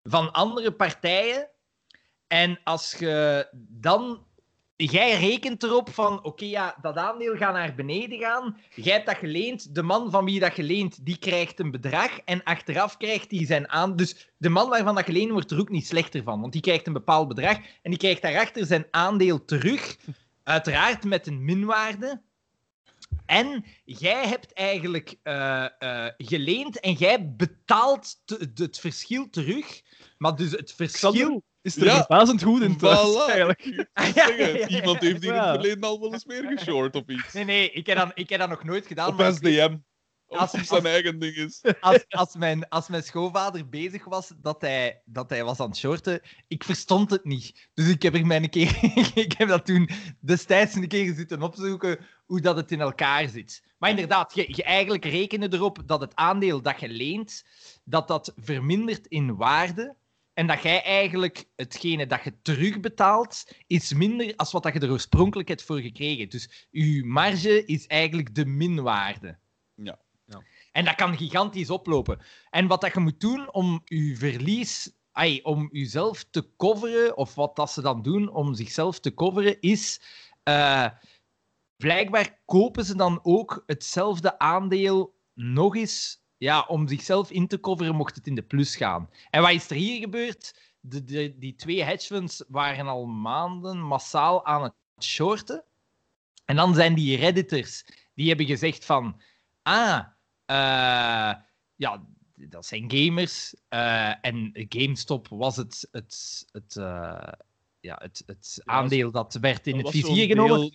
van 0.03 0.31
andere 0.31 0.71
partijen. 0.71 1.49
En 2.27 2.59
als 2.63 2.95
je 2.99 3.47
dan 3.53 4.25
jij 4.89 5.19
rekent 5.19 5.63
erop 5.63 5.89
van, 5.89 6.23
oké, 6.23 6.45
ja, 6.45 6.75
dat 6.81 6.95
aandeel 6.95 7.35
gaat 7.35 7.53
naar 7.53 7.75
beneden 7.75 8.19
gaan. 8.19 8.57
Jij 8.75 8.93
hebt 8.93 9.05
dat 9.05 9.17
geleend. 9.17 9.75
De 9.75 9.83
man 9.83 10.11
van 10.11 10.25
wie 10.25 10.39
dat 10.39 10.53
geleend, 10.53 11.05
die 11.05 11.17
krijgt 11.17 11.59
een 11.59 11.71
bedrag. 11.71 12.19
En 12.19 12.43
achteraf 12.43 12.97
krijgt 12.97 13.31
hij 13.31 13.45
zijn 13.45 13.69
aan... 13.69 13.95
Dus 13.95 14.29
de 14.37 14.49
man 14.49 14.69
waarvan 14.69 14.95
dat 14.95 15.05
geleend 15.05 15.31
wordt 15.31 15.51
er 15.51 15.59
ook 15.59 15.69
niet 15.69 15.87
slechter 15.87 16.23
van. 16.23 16.41
Want 16.41 16.53
die 16.53 16.61
krijgt 16.61 16.87
een 16.87 16.93
bepaald 16.93 17.27
bedrag. 17.27 17.57
En 17.81 17.89
die 17.89 17.97
krijgt 17.97 18.21
daarachter 18.21 18.65
zijn 18.65 18.85
aandeel 18.91 19.45
terug. 19.45 19.97
Uiteraard 20.43 21.03
met 21.03 21.27
een 21.27 21.45
minwaarde. 21.45 22.21
En 23.25 23.65
jij 23.85 24.27
hebt 24.27 24.53
eigenlijk 24.53 25.15
eh, 25.23 25.65
eh, 25.79 26.13
geleend 26.17 26.79
en 26.79 26.93
jij 26.93 27.33
betaalt 27.35 28.21
het 28.53 28.79
verschil 28.79 29.29
terug. 29.29 29.81
Maar 30.17 30.35
dus 30.35 30.51
het 30.51 30.73
verschil... 30.73 31.43
Is 31.61 31.75
er 31.77 31.83
Ja. 31.85 31.95
verbazend 31.95 32.43
goed 32.43 32.61
in 32.61 32.77
thuis, 32.77 32.99
Voilà. 32.99 33.29
eigenlijk. 33.31 33.87
Zeggen, 33.93 34.37
ja, 34.37 34.57
ja. 34.57 34.67
Iemand 34.67 34.99
heeft 34.99 35.21
hier 35.23 35.33
in 35.33 35.39
het 35.39 35.49
verleden 35.49 35.83
al 35.83 35.99
wel 35.99 36.13
eens 36.13 36.25
meer 36.25 36.57
geshort 36.57 36.95
of 36.95 37.03
iets. 37.07 37.33
Nee, 37.33 37.43
nee, 37.45 37.71
ik 37.71 37.85
heb 37.85 37.97
dat, 37.97 38.11
ik 38.13 38.29
heb 38.29 38.39
dat 38.39 38.49
nog 38.49 38.63
nooit 38.63 38.85
gedaan. 38.87 39.07
Op 39.09 39.17
maar 39.17 39.33
SDM. 39.33 39.77
Of 40.27 40.37
Als- 40.37 40.53
op 40.53 40.61
zijn 40.61 40.85
eigen 40.85 41.19
ding 41.19 41.35
is. 41.35 41.63
als, 41.81 42.05
als, 42.09 42.35
mijn, 42.35 42.69
als 42.69 42.87
mijn 42.87 43.03
schoonvader 43.03 43.69
bezig 43.69 44.05
was 44.05 44.31
dat 44.41 44.61
hij, 44.61 45.01
dat 45.05 45.29
hij 45.29 45.43
was 45.43 45.59
aan 45.59 45.67
het 45.67 45.77
shorten, 45.77 46.21
ik 46.47 46.63
verstond 46.63 47.11
het 47.11 47.25
niet. 47.25 47.69
Dus 47.73 47.87
ik 47.87 48.01
heb 48.01 48.15
er 48.15 48.25
mij 48.25 48.37
een 48.37 48.49
keer, 48.49 48.79
ik 49.15 49.33
heb 49.37 49.47
dat 49.47 49.65
toen 49.65 49.89
destijds 50.19 50.75
een 50.75 50.87
keer 50.87 51.13
zitten 51.13 51.41
opzoeken 51.41 51.99
hoe 52.25 52.41
dat 52.41 52.55
het 52.55 52.71
in 52.71 52.81
elkaar 52.81 53.27
zit. 53.29 53.63
Maar 53.77 53.89
inderdaad, 53.89 54.35
je, 54.35 54.45
je 54.47 54.63
eigenlijk 54.63 55.05
rekende 55.05 55.47
erop 55.51 55.79
dat 55.85 56.01
het 56.01 56.15
aandeel 56.15 56.61
dat 56.61 56.79
je 56.79 56.89
leent, 56.89 57.45
dat 57.83 58.07
dat 58.07 58.33
vermindert 58.37 59.07
in 59.07 59.35
waarde. 59.35 59.95
En 60.41 60.47
dat 60.47 60.61
jij 60.61 60.83
eigenlijk 60.83 61.45
hetgene 61.55 62.07
dat 62.07 62.23
je 62.23 62.41
terugbetaalt, 62.41 63.51
is 63.67 63.93
minder 63.93 64.35
als 64.35 64.51
wat 64.51 64.63
dat 64.63 64.73
je 64.73 64.79
er 64.79 64.91
oorspronkelijk 64.91 65.47
hebt 65.47 65.63
voor 65.63 65.79
gekregen. 65.79 66.29
Dus 66.29 66.67
je 66.69 67.03
marge 67.05 67.65
is 67.65 67.87
eigenlijk 67.87 68.35
de 68.35 68.45
minwaarde. 68.45 69.37
Ja. 69.75 69.99
En 70.71 70.85
dat 70.85 70.95
kan 70.95 71.17
gigantisch 71.17 71.69
oplopen. 71.69 72.19
En 72.49 72.67
wat 72.67 72.81
dat 72.81 72.93
je 72.93 72.99
moet 72.99 73.19
doen 73.19 73.53
om 73.53 73.81
je 73.85 74.15
verlies, 74.17 74.91
ai, 75.11 75.39
om 75.41 75.69
jezelf 75.71 76.23
te 76.23 76.55
coveren, 76.57 77.17
of 77.17 77.35
wat 77.35 77.55
dat 77.55 77.71
ze 77.71 77.81
dan 77.81 78.01
doen 78.01 78.29
om 78.29 78.53
zichzelf 78.53 78.99
te 78.99 79.13
coveren, 79.13 79.59
is. 79.59 80.01
eh, 80.43 80.87
blijkbaar 81.75 82.41
kopen 82.45 82.85
ze 82.85 82.95
dan 82.95 83.19
ook 83.23 83.63
hetzelfde 83.65 84.39
aandeel 84.39 85.15
nog 85.33 85.75
eens. 85.75 86.20
Ja, 86.41 86.65
om 86.67 86.87
zichzelf 86.87 87.31
in 87.31 87.47
te 87.47 87.59
coveren 87.59 87.95
mocht 87.95 88.15
het 88.15 88.27
in 88.27 88.35
de 88.35 88.41
plus 88.41 88.75
gaan. 88.75 89.09
En 89.29 89.41
wat 89.41 89.51
is 89.51 89.69
er 89.69 89.75
hier 89.75 89.99
gebeurd? 89.99 90.55
De, 90.79 91.03
de, 91.03 91.37
die 91.37 91.55
twee 91.55 91.83
hedge 91.83 92.13
funds 92.13 92.43
waren 92.47 92.87
al 92.87 93.05
maanden 93.05 93.81
massaal 93.81 94.45
aan 94.45 94.63
het 94.63 94.73
shorten. 95.03 95.63
En 96.45 96.55
dan 96.55 96.75
zijn 96.75 96.93
die 96.93 97.17
redditors, 97.17 97.85
die 98.13 98.27
hebben 98.27 98.45
gezegd 98.45 98.85
van... 98.85 99.21
Ah, 99.61 100.05
eh, 100.45 101.33
ja, 101.75 102.05
dat 102.35 102.65
zijn 102.65 102.91
gamers. 102.91 103.55
eh, 103.67 104.25
en 104.25 104.51
GameStop 104.53 105.27
was 105.27 105.55
het, 105.55 105.87
het, 105.91 106.45
het, 106.51 106.75
eh, 106.75 107.31
ja, 107.81 107.99
het, 108.01 108.23
het 108.25 108.61
aandeel 108.65 109.11
dat 109.11 109.33
werd 109.33 109.67
in 109.67 109.75
Dat 109.75 109.93
het 109.93 110.05
vizier 110.05 110.27
genomen. 110.27 110.71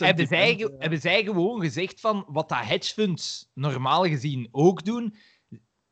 en 0.00 0.06
Hebben 0.06 0.26
zij, 0.26 0.70
hebben 0.78 1.00
zij 1.00 1.22
gewoon 1.24 1.60
gezegd 1.60 2.00
van 2.00 2.24
wat 2.28 2.48
dat 2.48 2.58
hedge 2.58 2.92
funds 2.92 3.50
normaal 3.54 4.04
gezien 4.04 4.48
ook 4.50 4.84
doen, 4.84 5.14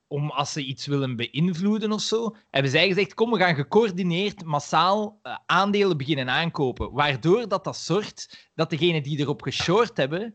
om 0.07 0.31
als 0.31 0.53
ze 0.53 0.65
iets 0.65 0.87
willen 0.87 1.17
beïnvloeden 1.17 1.93
of 1.93 2.01
zo, 2.01 2.37
hebben 2.51 2.71
zij 2.71 2.89
gezegd, 2.89 3.15
kom, 3.15 3.31
we 3.31 3.39
gaan 3.39 3.55
gecoördineerd 3.55 4.45
massaal 4.45 5.19
eh, 5.23 5.37
aandelen 5.47 5.97
beginnen 5.97 6.31
aankopen. 6.31 6.93
Waardoor 6.93 7.49
dat 7.49 7.65
dat 7.65 7.77
zorgt 7.77 8.51
dat 8.55 8.71
degenen 8.71 9.03
die 9.03 9.19
erop 9.19 9.43
geshort 9.43 9.97
hebben, 9.97 10.35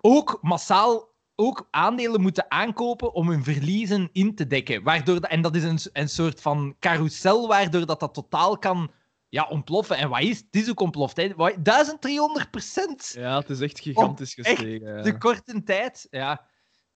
ook 0.00 0.38
massaal 0.40 1.11
ook 1.34 1.68
aandelen 1.70 2.20
moeten 2.20 2.50
aankopen 2.50 3.12
om 3.14 3.28
hun 3.28 3.44
verliezen 3.44 4.08
in 4.12 4.34
te 4.34 4.46
dekken. 4.46 4.82
Waardoor 4.82 5.20
dat, 5.20 5.30
en 5.30 5.42
dat 5.42 5.56
is 5.56 5.62
een, 5.62 5.78
een 5.92 6.08
soort 6.08 6.40
van 6.40 6.76
carousel 6.78 7.48
waardoor 7.48 7.86
dat, 7.86 8.00
dat 8.00 8.14
totaal 8.14 8.58
kan 8.58 8.90
ja, 9.28 9.46
ontploffen. 9.48 9.96
En 9.96 10.08
wat 10.08 10.20
is 10.20 10.38
het? 10.38 10.46
Is 10.50 10.70
ook 10.70 10.80
ontploft. 10.80 11.16
Hè. 11.16 11.34
Wat- 11.34 11.64
1300 11.64 12.50
procent! 12.50 13.12
Ja, 13.16 13.38
het 13.38 13.50
is 13.50 13.60
echt 13.60 13.80
gigantisch 13.80 14.34
gestegen. 14.34 14.96
ja. 14.96 15.02
De 15.02 15.18
korte 15.18 15.62
tijd. 15.62 16.06
Ja. 16.10 16.46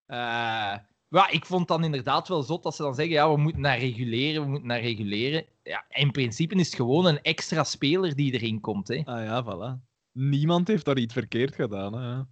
Eh, 0.07 0.79
ja, 1.09 1.29
ik 1.31 1.47
vond 1.47 1.69
dan 1.69 1.85
inderdaad 1.85 2.29
wel 2.29 2.43
zot 2.43 2.63
dat 2.63 2.77
ze 2.77 2.83
dan 2.83 2.95
zeggen: 2.95 3.15
ja, 3.15 3.31
we 3.31 3.37
moeten 3.37 3.61
naar 3.61 3.79
reguleren, 3.79 4.43
we 4.43 4.49
moeten 4.49 4.69
naar 4.69 4.81
reguleren. 4.81 5.45
Ja, 5.63 5.85
in 5.89 6.11
principe 6.11 6.55
is 6.55 6.67
het 6.67 6.77
gewoon 6.77 7.07
een 7.07 7.23
extra 7.23 7.65
speler 7.65 8.15
die 8.15 8.33
erin 8.33 8.61
komt. 8.61 8.89
Hè. 8.89 9.03
Ah 9.05 9.25
ja, 9.25 9.45
voilà. 9.45 9.85
Niemand 10.13 10.69
heeft 10.69 10.85
daar 10.85 10.99
iets 10.99 11.13
verkeerd 11.13 11.55
gedaan. 11.55 11.93
Hè. 11.93 12.23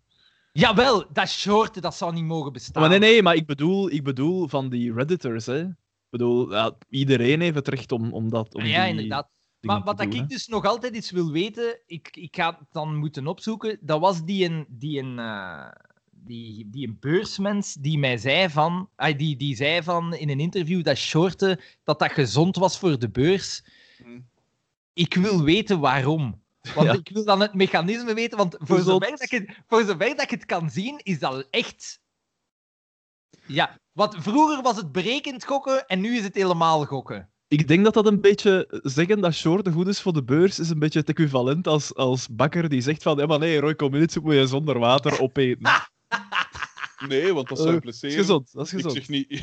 Jawel, 0.58 1.12
dat 1.12 1.28
shorten 1.28 1.82
dat 1.82 1.94
zou 1.94 2.12
niet 2.12 2.24
mogen 2.24 2.52
bestaan. 2.52 2.82
Maar 2.82 2.90
nee, 2.90 2.98
nee, 2.98 3.22
maar 3.22 3.34
ik 3.34 3.46
bedoel, 3.46 3.90
ik 3.90 4.04
bedoel 4.04 4.48
van 4.48 4.68
die 4.68 4.92
Redditors. 4.92 5.46
Hè. 5.46 5.60
Ik 5.60 6.10
bedoel, 6.10 6.52
ja, 6.52 6.76
iedereen 6.88 7.40
heeft 7.40 7.54
het 7.54 7.68
recht 7.68 7.92
om, 7.92 8.12
om 8.12 8.30
dat. 8.30 8.54
Om 8.54 8.62
Ah, 8.62 8.68
ja, 8.68 8.82
die 8.82 8.90
inderdaad. 8.90 9.28
Maar 9.60 9.82
wat 9.82 9.98
doen, 9.98 10.12
ik 10.12 10.18
hè. 10.20 10.26
dus 10.26 10.46
nog 10.46 10.64
altijd 10.64 10.94
eens 10.94 11.10
wil 11.10 11.30
weten, 11.30 11.80
ik, 11.86 12.16
ik 12.16 12.36
ga 12.36 12.56
het 12.58 12.72
dan 12.72 12.96
moeten 12.96 13.26
opzoeken. 13.26 13.78
Dat 13.80 14.00
was 14.00 14.24
die 14.24 14.44
een, 14.44 14.66
die 14.68 15.00
een, 15.00 15.18
eh, 15.18 15.70
die, 16.10 16.70
die 16.70 16.88
een 16.88 16.96
beursmens 17.00 17.74
die 17.74 17.98
mij 17.98 18.16
zei 18.16 18.48
van, 18.48 18.88
ah, 18.96 19.18
die, 19.18 19.36
die 19.36 19.56
zei 19.56 19.82
van 19.82 20.14
in 20.14 20.28
een 20.28 20.40
interview 20.40 20.84
dat 20.84 20.96
shorten 20.96 21.60
dat 21.84 21.98
dat 21.98 22.12
gezond 22.12 22.56
was 22.56 22.78
voor 22.78 22.98
de 22.98 23.10
beurs. 23.10 23.64
Hm. 23.96 24.20
Ik 24.92 25.14
wil 25.14 25.42
weten 25.42 25.80
waarom. 25.80 26.42
Want 26.74 26.86
Ja. 26.86 26.92
ik 26.92 27.08
wil 27.12 27.24
dan 27.24 27.40
het 27.40 27.54
mechanisme 27.54 28.14
weten, 28.14 28.38
want 28.38 28.56
voor 28.58 28.80
zover, 28.80 29.10
dat 29.10 29.22
ik 29.22 29.30
het, 29.30 29.58
voor 29.66 29.80
zover 29.84 29.98
dat 30.08 30.22
ik 30.22 30.30
het 30.30 30.44
kan 30.46 30.70
zien, 30.70 31.00
is 31.02 31.18
dat 31.18 31.46
echt... 31.50 32.00
Ja, 33.46 33.78
want 33.92 34.14
vroeger 34.18 34.62
was 34.62 34.76
het 34.76 34.92
berekend 34.92 35.44
gokken 35.44 35.86
en 35.86 36.00
nu 36.00 36.16
is 36.16 36.22
het 36.24 36.34
helemaal 36.34 36.84
gokken. 36.84 37.28
Ik 37.48 37.68
denk 37.68 37.84
dat 37.84 37.94
dat 37.94 38.06
een 38.06 38.20
beetje 38.20 38.80
zeggen 38.82 39.20
dat 39.20 39.34
shorten 39.34 39.72
goed 39.72 39.86
is 39.86 40.00
voor 40.00 40.12
de 40.12 40.22
beurs, 40.24 40.58
is 40.58 40.70
een 40.70 40.78
beetje 40.78 40.98
het 40.98 41.08
equivalent 41.08 41.66
als, 41.66 41.94
als 41.94 42.28
bakker 42.28 42.68
die 42.68 42.80
zegt 42.80 43.02
van 43.02 43.16
ja, 43.18 43.26
maar 43.26 43.38
nee, 43.38 43.60
Roy 43.60 43.76
Community 43.76 44.18
moet 44.18 44.34
je 44.34 44.46
zonder 44.46 44.78
water 44.78 45.20
opeten. 45.20 45.70
Nee, 47.08 47.32
want 47.34 47.48
dat 47.48 47.58
Eh, 47.58 47.64
zou 47.64 47.80
dat 47.80 48.02
is 48.02 48.14
gezond, 48.14 48.52
dat 48.52 48.66
is 48.66 48.72
Ik 48.72 48.78
gezond. 48.80 48.94
zeg 48.96 49.08
niet... 49.08 49.42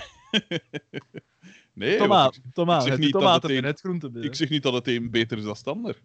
nee, 1.73 1.97
Tomaat, 1.97 2.35
ik, 2.35 2.41
tomaat, 2.53 2.81
ik 2.85 2.87
zeg 2.87 2.97
niet 2.99 3.11
dat 3.13 3.43
het 3.43 3.51
een- 3.51 4.23
ik 4.23 4.35
zeg 4.35 4.49
niet 4.49 4.63
dat 4.63 4.73
het 4.73 4.87
een 4.87 5.09
beter 5.11 5.37
is 5.37 5.43
dan 5.43 5.53
het 5.53 5.67
ander. 5.67 6.01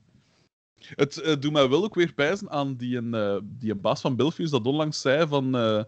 Het 0.94 1.16
eh, 1.20 1.34
doet 1.40 1.52
mij 1.52 1.68
wel 1.68 1.84
ook 1.84 1.94
weer 1.94 2.12
pijzen 2.12 2.50
aan 2.50 2.76
die, 2.76 2.96
een, 2.96 3.14
eh, 3.14 3.38
die 3.44 3.70
een 3.70 3.80
baas 3.80 4.00
van 4.00 4.16
Belfius 4.16 4.50
dat 4.50 4.66
onlangs 4.66 5.00
zei 5.00 5.26
van, 5.28 5.56
eh, 5.56 5.82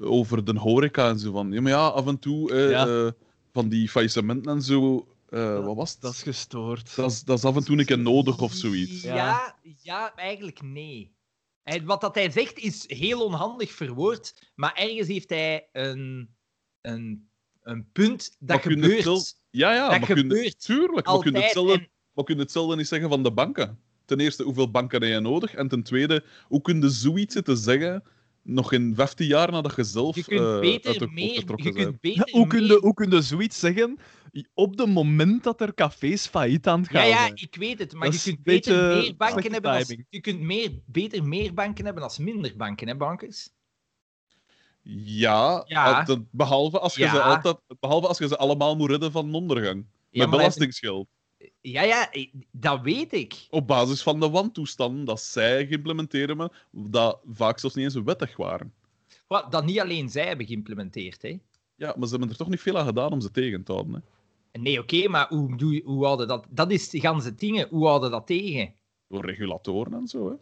over 0.00 0.44
de 0.44 0.58
horeca 0.58 1.08
en 1.08 1.18
zo. 1.18 1.32
Van, 1.32 1.52
ja, 1.52 1.60
maar 1.60 1.72
ja, 1.72 1.86
af 1.86 2.06
en 2.06 2.18
toe 2.18 2.52
eh, 2.52 2.70
Ja. 2.70 2.86
eh, 2.86 3.10
van 3.52 3.68
die 3.68 3.88
faillissementen 3.88 4.52
en 4.52 4.62
zo. 4.62 5.08
eh, 5.28 5.64
wat 5.64 5.76
was 5.76 5.92
het? 5.92 6.00
Dat 6.00 6.12
is 6.12 6.22
gestoord. 6.22 6.96
Dat 6.96 7.10
is, 7.10 7.22
dat 7.22 7.38
is 7.38 7.44
af 7.44 7.56
en 7.56 7.64
toe 7.64 7.78
een 7.78 7.84
keer 7.84 7.98
nodig 7.98 8.40
of 8.40 8.52
zoiets. 8.52 9.02
Ja, 9.02 9.54
Ja. 9.82 10.14
eigenlijk 10.14 10.62
nee. 10.62 11.14
Hij- 11.62 11.84
wat 11.84 12.00
dat 12.00 12.14
hij 12.14 12.30
zegt 12.30 12.58
is 12.58 12.84
heel 12.86 13.24
onhandig 13.24 13.72
verwoord, 13.72 14.50
maar 14.54 14.74
ergens 14.74 15.08
heeft 15.08 15.28
hij 15.30 15.68
een, 15.72 16.30
een, 16.80 17.28
een 17.62 17.90
punt 17.92 18.36
dat 18.38 18.48
Maar 18.48 18.58
kun 18.60 18.82
gebeurt 18.82 19.04
wel- 19.04 19.22
Ja, 19.50 19.74
ja, 19.74 19.80
Dat 19.88 19.98
maar 19.98 20.06
kun 20.08 20.16
je- 20.16 20.20
gebeurt 20.22 20.60
tuurlijk. 20.64 21.06
Maar 21.06 21.18
kun 21.18 21.32
je 21.32 21.38
hetzelfde, 21.40 21.72
En, 21.72 21.88
maar 22.12 22.24
kun 22.24 22.34
je 22.34 22.40
hetzelfde 22.40 22.76
niet 22.76 22.88
zeggen 22.88 23.08
van 23.08 23.22
de 23.22 23.32
banken? 23.32 23.80
Ten 24.06 24.20
eerste, 24.20 24.42
hoeveel 24.42 24.70
banken 24.70 25.02
heb 25.02 25.10
je 25.12 25.20
nodig? 25.20 25.54
En 25.54 25.68
ten 25.68 25.82
tweede, 25.82 26.24
hoe 26.48 26.60
kun 26.62 26.80
je 26.80 26.88
zoiets 26.90 27.34
zitten 27.34 27.56
zeggen 27.56 28.02
nog 28.42 28.72
in 28.72 28.94
15 28.94 29.26
jaar 29.26 29.50
nadat 29.50 29.76
je 29.76 29.84
zelf 29.84 30.16
je 30.16 30.24
kunt 30.24 30.40
uit 30.40 30.60
beter 30.60 30.98
de 30.98 31.08
meer... 31.12 31.34
getrokken 31.38 31.66
Je 31.66 31.72
bent? 31.72 31.86
kunt 31.88 32.00
beter 32.00 32.30
hoe, 32.30 32.46
kun 32.46 32.66
je, 32.66 32.78
hoe 32.80 32.94
kun 32.94 33.10
je 33.10 33.20
zoiets 33.22 33.58
zeggen 33.58 33.98
op 34.54 34.78
het 34.78 34.88
moment 34.88 35.44
dat 35.44 35.60
er 35.60 35.74
cafés 35.74 36.26
failliet 36.26 36.66
aan 36.66 36.80
het 36.80 36.90
Ja, 36.90 37.00
gaan 37.00 37.08
ja, 37.08 37.20
zijn? 37.20 37.32
ik 37.34 37.56
weet 37.56 37.78
het, 37.78 37.92
maar 37.92 38.10
Dat 38.10 38.22
je 38.22 38.30
kunt 38.30 38.42
beter 38.42 38.76
meer 38.76 39.16
banken 39.16 39.52
hebben 39.52 39.70
als... 39.70 39.94
Je 40.08 40.20
kunt 40.20 40.40
meer, 40.40 40.70
beter 40.86 41.24
meer 41.24 41.54
banken 41.54 41.84
hebben 41.84 42.02
als 42.02 42.18
minder 42.18 42.56
banken, 42.56 42.88
hè, 42.88 42.96
bankers? 42.96 43.54
Ja, 44.82 45.64
Ja. 45.66 46.06
behalve, 46.30 46.78
als 46.78 46.94
je 46.94 47.00
Ja. 47.00 47.10
ze 47.10 47.22
altijd, 47.22 47.56
behalve 47.80 48.06
als 48.06 48.18
je 48.18 48.28
ze 48.28 48.36
allemaal 48.36 48.76
moet 48.76 48.90
redden 48.90 49.12
van 49.12 49.34
ondergang. 49.34 49.86
Ja, 50.10 50.26
met 50.26 50.30
belastingsgeld. 50.30 51.08
Ja, 51.70 51.82
ja, 51.82 52.10
dat 52.50 52.80
weet 52.80 53.12
ik. 53.12 53.46
Op 53.50 53.66
basis 53.66 54.02
van 54.02 54.20
de 54.20 54.30
wantoestanden 54.30 55.04
dat 55.04 55.20
zij 55.20 55.66
geïmplementeerd 55.66 56.28
hebben, 56.28 56.52
dat 56.70 57.20
vaak 57.32 57.58
zelfs 57.58 57.74
niet 57.74 57.84
eens 57.84 58.04
wettig 58.04 58.36
waren. 58.36 58.72
Wat, 59.26 59.52
dat 59.52 59.64
niet 59.64 59.80
alleen 59.80 60.08
zij 60.08 60.26
hebben 60.26 60.46
geïmplementeerd, 60.46 61.22
hè. 61.22 61.38
Ja, 61.74 61.94
maar 61.96 62.04
ze 62.08 62.10
hebben 62.10 62.30
er 62.30 62.36
toch 62.36 62.48
niet 62.48 62.60
veel 62.60 62.78
aan 62.78 62.86
gedaan 62.86 63.12
om 63.12 63.20
ze 63.20 63.30
tegen 63.30 63.62
te 63.64 63.72
houden. 63.72 64.04
Hè? 64.52 64.60
Nee, 64.60 64.78
oké, 64.80 65.08
maar 65.08 65.28
hoe, 65.28 65.72
je- 65.74 65.82
hoe 65.84 66.04
houden 66.04 66.28
dat... 66.28 66.46
Dat 66.50 66.70
is 66.70 66.90
de 66.90 67.00
ganse 67.00 67.34
dingen. 67.34 67.68
Hoe 67.70 67.86
houden 67.86 68.10
dat 68.10 68.26
tegen? 68.26 68.74
Door 69.08 69.24
regulatoren 69.24 69.94
en 69.94 70.06
zo. 70.06 70.28
Hè? 70.28 70.34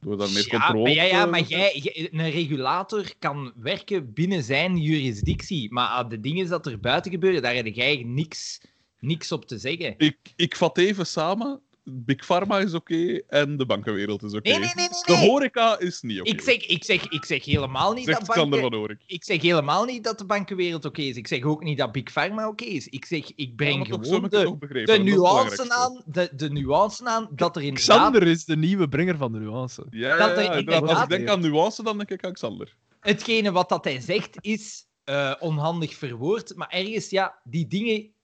Door 0.00 0.16
daar 0.18 0.30
meer 0.30 0.48
ja, 0.50 0.58
controle 0.58 0.90
ja, 0.94 1.02
ja, 1.02 1.26
maar 1.26 1.42
jij, 1.42 2.08
een 2.12 2.30
regulator 2.30 3.12
kan 3.18 3.52
werken 3.56 4.12
binnen 4.12 4.42
zijn 4.42 4.76
jurisdictie. 4.76 5.72
Maar 5.72 6.08
de 6.08 6.20
dingen 6.20 6.48
dat 6.48 6.66
er 6.66 6.80
buiten 6.80 7.10
gebeuren, 7.10 7.42
daar 7.42 7.54
heb 7.54 7.66
jij 7.66 8.02
niks, 8.06 8.60
niks 9.00 9.32
op 9.32 9.46
te 9.46 9.58
zeggen. 9.58 9.94
Ik, 9.98 10.18
ik 10.36 10.56
vat 10.56 10.78
even 10.78 11.06
samen. 11.06 11.60
Big 11.90 12.24
Pharma 12.24 12.58
is 12.58 12.74
oké 12.74 13.20
en 13.28 13.56
de 13.56 13.66
bankenwereld 13.66 14.22
is 14.22 14.34
oké. 14.34 14.48
Nee, 14.48 14.58
nee, 14.58 14.70
nee, 14.74 14.88
nee, 14.88 15.16
De 15.16 15.26
horeca 15.26 15.78
is 15.78 16.00
niet 16.00 16.20
oké. 16.20 16.30
Ik, 16.30 16.40
zeg, 16.40 16.66
ik, 16.66 16.84
zeg, 16.84 17.08
ik 17.08 17.24
zeg 17.24 17.44
helemaal 17.44 17.92
niet 17.92 18.04
Zegt 18.04 18.18
dat 18.18 18.28
Xander 18.28 18.60
banken... 18.60 18.86
van. 18.86 18.96
Ik 19.06 19.24
zeg 19.24 19.42
helemaal 19.42 19.84
niet 19.84 20.04
dat 20.04 20.18
de 20.18 20.24
bankenwereld 20.24 20.84
oké 20.84 21.02
is. 21.02 21.16
Ik 21.16 21.26
zeg 21.26 21.42
ook 21.42 21.62
niet 21.62 21.78
dat 21.78 21.92
Big 21.92 22.12
Pharma 22.12 22.48
oké 22.48 22.64
is. 22.64 22.88
Ik 22.88 23.04
zeg, 23.04 23.32
ik 23.34 23.36
Ja, 23.36 23.54
breng 23.56 23.86
zo 23.86 23.98
gewoon 23.98 24.28
de, 24.28 24.84
de 24.84 24.98
nuance 24.98 25.70
aan, 25.70 26.02
de, 26.06 26.30
de 26.34 26.50
nuance 26.50 27.04
aan 27.04 27.28
dat 27.30 27.56
er 27.56 27.62
inderdaad... 27.62 27.98
Xander 27.98 28.22
is 28.22 28.44
de 28.44 28.56
nieuwe 28.56 28.88
brenger 28.88 29.16
van 29.16 29.32
de 29.32 29.38
nuance. 29.38 29.86
Ja, 29.90 30.16
ja, 30.16 30.30
er 30.30 30.42
ja, 30.42 30.52
inderdaad. 30.52 30.90
Als 30.90 31.02
ik 31.02 31.08
denk 31.08 31.28
aan 31.28 31.40
nuance, 31.40 31.82
dan 31.82 31.96
denk 31.96 32.10
ik 32.10 32.24
aan 32.24 32.32
Xander. 32.32 32.74
Hetgene 33.00 33.52
wat 33.52 33.68
dat 33.68 33.84
hij 33.84 34.00
zegt 34.00 34.36
is 34.40 34.86
eh, 35.04 35.34
onhandig 35.38 35.94
verwoord, 35.94 36.56
maar 36.56 36.68
ergens, 36.68 37.10
ja, 37.10 37.38
die 37.44 37.66
dingen... 37.66 38.16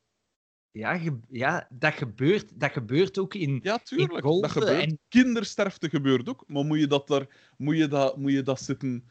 Ja, 0.74 0.98
ge- 0.98 1.18
ja 1.30 1.66
dat, 1.70 1.94
gebeurt, 1.94 2.60
dat 2.60 2.72
gebeurt 2.72 3.18
ook 3.18 3.34
in, 3.34 3.60
Ja, 3.62 3.72
in 3.74 3.80
tuurlijk. 3.84 4.24
golven. 4.24 4.42
Dat 4.42 4.50
gebeurt. 4.50 4.82
En, 4.82 4.98
Kindersterfte 5.08 5.88
gebeurt 5.88 6.28
ook, 6.28 6.44
maar 6.46 6.64
moet 6.64 6.78
je 6.78 6.86
dat, 6.86 7.08
daar, 7.08 7.26
moet 7.56 7.76
je 7.76 7.88
dat, 7.88 8.16
moet 8.16 8.32
je 8.32 8.42
dat 8.42 8.60
zitten... 8.60 9.04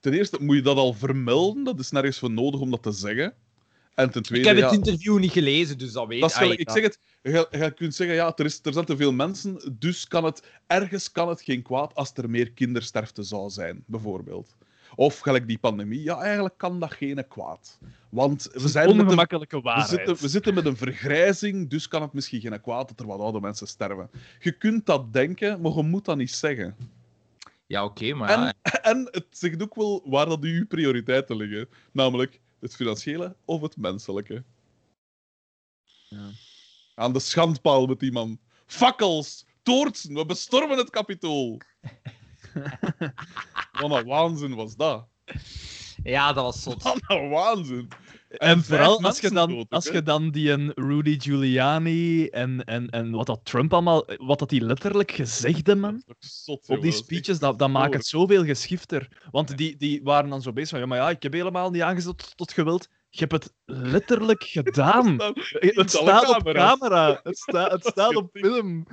Ten 0.00 0.12
eerste, 0.12 0.38
moet 0.40 0.56
je 0.56 0.62
dat 0.62 0.76
al 0.76 0.92
vermelden? 0.92 1.64
Dat 1.64 1.78
is 1.78 1.90
nergens 1.90 2.18
voor 2.18 2.30
nodig 2.30 2.60
om 2.60 2.70
dat 2.70 2.82
te 2.82 2.92
zeggen. 2.92 3.34
En 3.94 4.10
ten 4.10 4.20
ik 4.20 4.26
tweede, 4.26 4.48
heb 4.48 4.56
het 4.56 4.64
ja, 4.70 4.76
interview 4.76 5.18
niet 5.18 5.30
gelezen, 5.32 5.78
dus 5.78 5.92
dat 5.92 6.06
weet 6.06 6.20
dat 6.20 6.32
ah, 6.32 6.38
gelijk- 6.38 6.60
ik 6.60 6.70
zeg 6.70 6.82
het, 6.82 6.98
je, 7.22 7.46
je 7.50 7.72
kunt 7.74 7.94
zeggen, 7.94 8.16
ja, 8.16 8.32
er, 8.36 8.44
is, 8.44 8.60
er 8.62 8.72
zijn 8.72 8.84
te 8.84 8.96
veel 8.96 9.12
mensen, 9.12 9.76
dus 9.78 10.08
kan 10.08 10.24
het, 10.24 10.42
ergens 10.66 11.12
kan 11.12 11.28
het 11.28 11.42
geen 11.42 11.62
kwaad 11.62 11.94
als 11.94 12.12
er 12.14 12.30
meer 12.30 12.52
kindersterfte 12.52 13.22
zou 13.22 13.50
zijn, 13.50 13.84
bijvoorbeeld. 13.86 14.56
Of 14.94 15.18
gelijk 15.18 15.46
die 15.46 15.58
pandemie, 15.58 16.02
ja, 16.02 16.20
eigenlijk 16.20 16.58
kan 16.58 16.80
dat 16.80 16.92
geen 16.92 17.28
kwaad. 17.28 17.78
Want 18.08 18.48
we 18.52 18.68
zijn 18.68 18.86
met 18.86 18.96
een 18.96 19.02
Ongemakkelijke 19.02 19.56
we 19.56 19.62
waarheid. 19.62 19.88
zitten, 19.88 20.16
we 20.16 20.28
zitten 20.28 20.54
met 20.54 20.66
een 20.66 20.76
vergrijzing, 20.76 21.70
dus 21.70 21.88
kan 21.88 22.02
het 22.02 22.12
misschien 22.12 22.40
geen 22.40 22.60
kwaad 22.60 22.88
dat 22.88 23.00
er 23.00 23.06
wat 23.06 23.20
oude 23.20 23.40
mensen 23.40 23.66
sterven. 23.66 24.10
Je 24.40 24.52
kunt 24.52 24.86
dat 24.86 25.12
denken, 25.12 25.60
maar 25.60 25.72
je 25.72 25.82
moet 25.82 26.04
dat 26.04 26.16
niet 26.16 26.30
zeggen. 26.30 26.76
Ja, 27.66 27.84
oké, 27.84 28.14
maar... 28.14 28.28
En, 28.30 28.56
en 28.82 29.08
het 29.10 29.26
zegt 29.30 29.62
ook 29.62 29.74
wel 29.74 30.02
waar 30.04 30.26
dat 30.26 30.42
uw 30.42 30.66
prioriteiten 30.66 31.36
liggen. 31.36 31.68
Namelijk 31.92 32.40
het 32.60 32.76
financiële 32.76 33.36
of 33.44 33.60
het 33.60 33.76
menselijke. 33.76 34.42
Ja. 36.08 36.30
Aan 36.94 37.12
de 37.12 37.20
schandpaal 37.20 37.86
met 37.86 38.00
die 38.00 38.12
man. 38.12 38.38
Fakkels! 38.66 39.46
Toortsen! 39.62 40.14
We 40.14 40.26
bestormen 40.26 40.78
het 40.78 40.90
kapitool! 40.90 41.60
Wat 43.80 43.90
een 43.90 44.06
waanzin 44.06 44.54
was 44.54 44.76
dat. 44.76 45.06
ja, 46.02 46.32
dat 46.32 46.44
was 46.44 46.62
zot. 46.62 46.82
Wat 46.82 47.00
een 47.06 47.28
waanzin. 47.28 47.88
En 48.38 48.64
vooral 48.64 49.02
als 49.02 49.20
je 49.20 49.30
dan, 49.30 49.50
dood 49.50 49.66
als 49.70 49.88
je 49.88 50.02
dan 50.02 50.30
die 50.30 50.50
een 50.50 50.72
Rudy 50.74 51.20
Giuliani 51.20 52.26
en, 52.26 52.64
en, 52.64 52.90
en 52.90 53.10
wat 53.10 53.26
dat 53.26 53.40
Trump 53.42 53.72
allemaal, 53.72 54.06
wat 54.16 54.38
dat 54.38 54.48
die 54.48 54.64
letterlijk 54.64 55.10
gezegd 55.10 55.66
hebben, 55.66 55.80
man, 55.80 56.02
zot, 56.18 56.68
op 56.68 56.80
die 56.80 56.92
speeches, 56.92 57.38
dat, 57.38 57.58
dat 57.58 57.68
maakt 57.70 57.94
het 57.94 58.06
zoveel 58.06 58.44
geschifter. 58.44 59.08
Want 59.30 59.56
die, 59.56 59.76
die 59.76 60.00
waren 60.02 60.30
dan 60.30 60.42
zo 60.42 60.52
bezig 60.52 60.70
van, 60.70 60.78
ja, 60.78 60.86
maar 60.86 60.98
ja, 60.98 61.10
ik 61.10 61.22
heb 61.22 61.32
helemaal 61.32 61.70
niet 61.70 61.82
aangezet 61.82 62.18
tot, 62.18 62.36
tot 62.36 62.52
geweld. 62.52 62.88
Je 63.10 63.26
hebt 63.26 63.32
het 63.32 63.52
letterlijk 63.64 64.42
gedaan. 64.58 65.20
Het 65.50 65.90
staat 65.90 66.36
op 66.36 66.52
camera. 66.52 67.20
Het, 67.22 67.38
sta, 67.38 67.68
het 67.68 67.86
staat 67.86 68.16
op 68.16 68.28
film. 68.32 68.86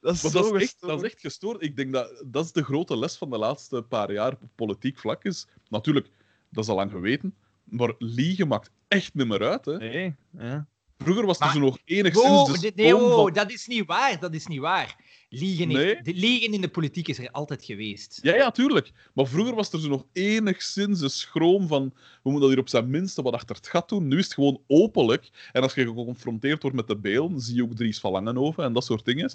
Dat 0.00 0.14
is 0.14 0.22
Maar 0.22 0.30
zo 0.32 0.38
dat 0.42 0.46
is, 0.54 0.60
echt, 0.62 0.70
gestoord. 0.70 0.92
dat 0.92 1.02
is 1.04 1.10
echt 1.12 1.20
gestoord. 1.20 1.62
Ik 1.62 1.76
denk 1.76 1.92
dat 1.92 2.22
dat 2.26 2.44
is 2.44 2.52
de 2.52 2.62
grote 2.64 2.98
les 2.98 3.16
van 3.16 3.30
de 3.30 3.38
laatste 3.38 3.82
paar 3.82 4.12
jaar 4.12 4.32
op 4.32 4.48
politiek 4.54 4.98
vlak 4.98 5.24
is. 5.24 5.46
Natuurlijk, 5.68 6.08
dat 6.50 6.64
is 6.64 6.70
al 6.70 6.76
lang 6.76 6.90
geweten. 6.90 7.34
Maar 7.64 7.92
liegen 7.98 8.48
maakt 8.48 8.70
echt 8.88 9.14
niet 9.14 9.26
meer 9.26 9.42
uit. 9.48 9.64
Hè. 9.64 9.76
Nee, 9.76 10.14
ja. 10.38 10.66
Vroeger 10.98 11.26
was 11.26 11.38
er 11.40 11.50
zo 11.50 11.58
nog 11.58 11.78
enigszins 11.84 12.26
Wow, 12.28 12.60
de 12.60 12.72
nee, 12.74 12.94
wow, 12.94 13.22
van... 13.24 13.32
dat 13.32 13.50
is 13.52 13.66
niet 13.66 13.86
waar. 13.86 14.20
Dat 14.20 14.34
is 14.34 14.46
niet 14.46 14.60
waar. 14.60 14.96
Liegen, 15.28 15.68
Nee? 15.68 15.84
heeft- 15.86 16.04
de, 16.04 16.14
liegen 16.14 16.52
in 16.52 16.60
de 16.60 16.68
politiek 16.68 17.08
is 17.08 17.18
er 17.18 17.30
altijd 17.30 17.64
geweest. 17.64 18.18
Ja, 18.22 18.34
ja, 18.34 18.50
tuurlijk. 18.50 18.92
Maar 19.14 19.26
vroeger 19.26 19.54
was 19.54 19.72
er 19.72 19.80
zo 19.80 19.88
nog 19.88 20.06
enigszins 20.12 21.00
de 21.00 21.08
schroom 21.08 21.66
van 21.68 21.82
we 21.94 22.30
moeten 22.30 22.40
dat 22.40 22.50
hier 22.50 22.58
op 22.58 22.68
zijn 22.68 22.90
minste 22.90 23.22
wat 23.22 23.32
achter 23.34 23.56
het 23.56 23.66
gat 23.68 23.88
doen. 23.88 24.08
Nu 24.08 24.18
is 24.18 24.24
het 24.24 24.34
gewoon 24.34 24.60
openlijk. 24.66 25.30
En 25.52 25.62
als 25.62 25.74
je 25.74 25.86
geconfronteerd 25.86 26.62
wordt 26.62 26.76
met 26.76 26.86
de 26.86 26.96
beelden, 26.96 27.40
zie 27.40 27.54
je 27.56 27.62
ook 27.62 27.74
Dries 27.74 28.00
van 28.00 28.12
Langenhoven 28.12 28.64
en 28.64 28.72
dat 28.72 28.84
soort 28.84 29.04
dingen. 29.04 29.30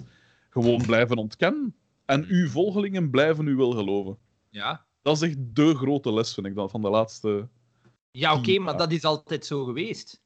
Gewoon 0.56 0.82
blijven 0.86 1.16
ontkennen. 1.16 1.74
En 2.04 2.24
uw 2.28 2.48
volgelingen 2.48 3.10
blijven 3.10 3.46
u 3.46 3.56
wel 3.56 3.70
geloven. 3.70 4.18
Ja, 4.50 4.86
Dat 5.02 5.16
is 5.16 5.22
echt 5.28 5.36
de 5.38 5.74
grote 5.74 6.12
les, 6.12 6.34
vind 6.34 6.46
ik 6.46 6.54
dan, 6.54 6.70
van 6.70 6.82
de 6.82 6.88
laatste... 6.88 7.48
ja 8.10 8.34
oké, 8.34 8.50
Ja. 8.50 8.60
maar 8.60 8.76
dat 8.76 8.92
is 8.92 9.04
altijd 9.04 9.46
zo 9.46 9.64
geweest. 9.64 10.20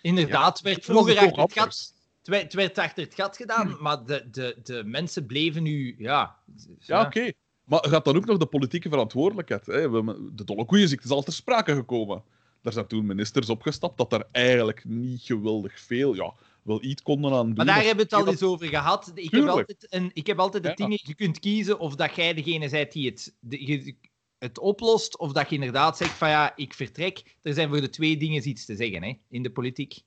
Inderdaad, 0.00 0.60
werd 0.60 0.82
Toen 0.84 0.94
was 0.94 1.04
vroeger 1.04 1.24
het 1.24 1.36
achter 1.38 1.62
het, 1.62 1.74
gat, 1.74 1.94
het 2.18 2.28
werd, 2.28 2.52
werd 2.52 2.78
achter 2.78 3.04
het 3.04 3.14
gat 3.14 3.36
gedaan, 3.36 3.76
maar 3.80 4.04
de, 4.04 4.28
de, 4.30 4.58
de 4.62 4.84
mensen 4.84 5.26
bleven 5.26 5.62
nu... 5.62 5.94
Ja, 5.98 6.36
Ja, 6.78 7.00
oké. 7.04 7.32
Maar 7.64 7.88
gaat 7.88 8.04
dan 8.04 8.16
ook 8.16 8.26
nog 8.26 8.38
de 8.38 8.46
politieke 8.46 8.88
verantwoordelijkheid? 8.88 9.66
Hè? 9.66 9.90
De 10.34 10.44
dolle 10.44 10.64
koeienziekte 10.64 11.06
is 11.06 11.12
al 11.12 11.22
ter 11.22 11.32
sprake 11.32 11.74
gekomen. 11.74 12.22
Daar 12.60 12.72
zijn 12.72 12.86
toen 12.86 13.06
ministers 13.06 13.48
opgestapt 13.48 13.98
dat 13.98 14.12
er 14.12 14.28
eigenlijk 14.32 14.84
niet 14.84 15.22
geweldig 15.22 15.80
veel, 15.80 16.14
ja, 16.14 16.34
wel 16.62 16.82
iets 16.82 17.02
konden 17.02 17.32
aan 17.32 17.46
doen. 17.46 17.54
Maar 17.54 17.66
daar 17.66 17.76
hebben 17.84 17.96
we 17.96 18.02
het 18.02 18.12
al 18.12 18.28
eens 18.28 18.42
over 18.42 18.66
gehad. 18.66 19.12
Ik 19.14 19.30
heb 19.30 19.46
altijd, 19.46 19.86
een, 19.90 20.10
ik 20.14 20.26
heb 20.26 20.38
altijd 20.38 20.62
de 20.62 20.68
Ja. 20.68 20.74
dingen... 20.74 20.98
Je 21.02 21.14
kunt 21.14 21.38
kiezen 21.40 21.78
of 21.78 21.94
dat 21.94 22.14
jij 22.16 22.34
degene 22.34 22.68
bent 22.70 22.92
die 22.92 23.06
het, 23.10 23.34
de- 23.40 23.94
het 24.38 24.58
oplost, 24.58 25.18
of 25.18 25.32
dat 25.32 25.48
je 25.48 25.54
inderdaad 25.54 25.96
zegt 25.96 26.18
van 26.18 26.28
ja, 26.28 26.56
ik 26.56 26.74
vertrek. 26.74 27.36
Er 27.42 27.54
zijn 27.54 27.68
voor 27.68 27.80
de 27.80 27.88
twee 27.88 28.16
dingen 28.16 28.48
iets 28.48 28.64
te 28.64 28.76
zeggen 28.76 29.02
hè, 29.02 29.12
in 29.28 29.42
de 29.42 29.50
politiek. 29.50 30.02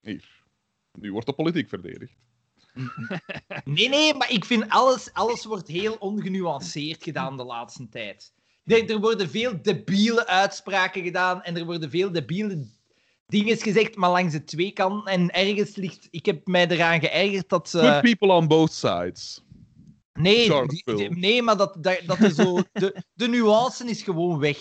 Hier. 0.00 0.40
Nu 0.98 1.12
wordt 1.12 1.26
de 1.26 1.32
politiek 1.32 1.68
verdedigd. 1.68 2.12
Nee, 3.64 3.88
nee, 3.88 4.14
maar 4.14 4.30
ik 4.30 4.44
vind 4.44 4.68
alles, 4.68 5.12
alles 5.12 5.44
wordt 5.44 5.68
heel 5.68 5.94
ongenuanceerd 5.94 7.02
gedaan 7.02 7.36
de 7.36 7.44
laatste 7.44 7.88
tijd. 7.88 8.32
Er 8.64 9.00
worden 9.00 9.30
veel 9.30 9.62
debiele 9.62 10.26
uitspraken 10.26 11.02
gedaan 11.02 11.42
en 11.42 11.56
er 11.56 11.64
worden 11.64 11.90
veel 11.90 12.12
debiele 12.12 12.66
dingen 13.32 13.56
gezegd, 13.56 13.96
maar 13.96 14.10
langs 14.10 14.32
de 14.32 14.44
twee 14.44 14.72
kanten. 14.72 15.12
En 15.12 15.30
ergens 15.30 15.74
ligt... 15.76 16.08
Ik 16.10 16.26
heb 16.26 16.46
mij 16.46 16.68
eraan 16.68 17.00
geërgerd 17.00 17.48
dat... 17.48 17.74
eh, 17.74 17.90
Good 17.90 18.02
people 18.02 18.32
on 18.32 18.48
both 18.48 18.72
sides. 18.72 19.42
nee, 20.12 20.66
die- 20.66 20.82
die- 20.96 21.10
nee, 21.10 21.42
maar 21.42 21.56
dat, 21.56 21.76
dat, 21.80 22.00
dat 22.06 22.18
er 22.18 22.30
zo... 22.30 22.58
De, 22.72 23.02
de 23.12 23.28
nuance 23.28 23.84
is 23.90 24.02
gewoon 24.02 24.38
weg. 24.38 24.56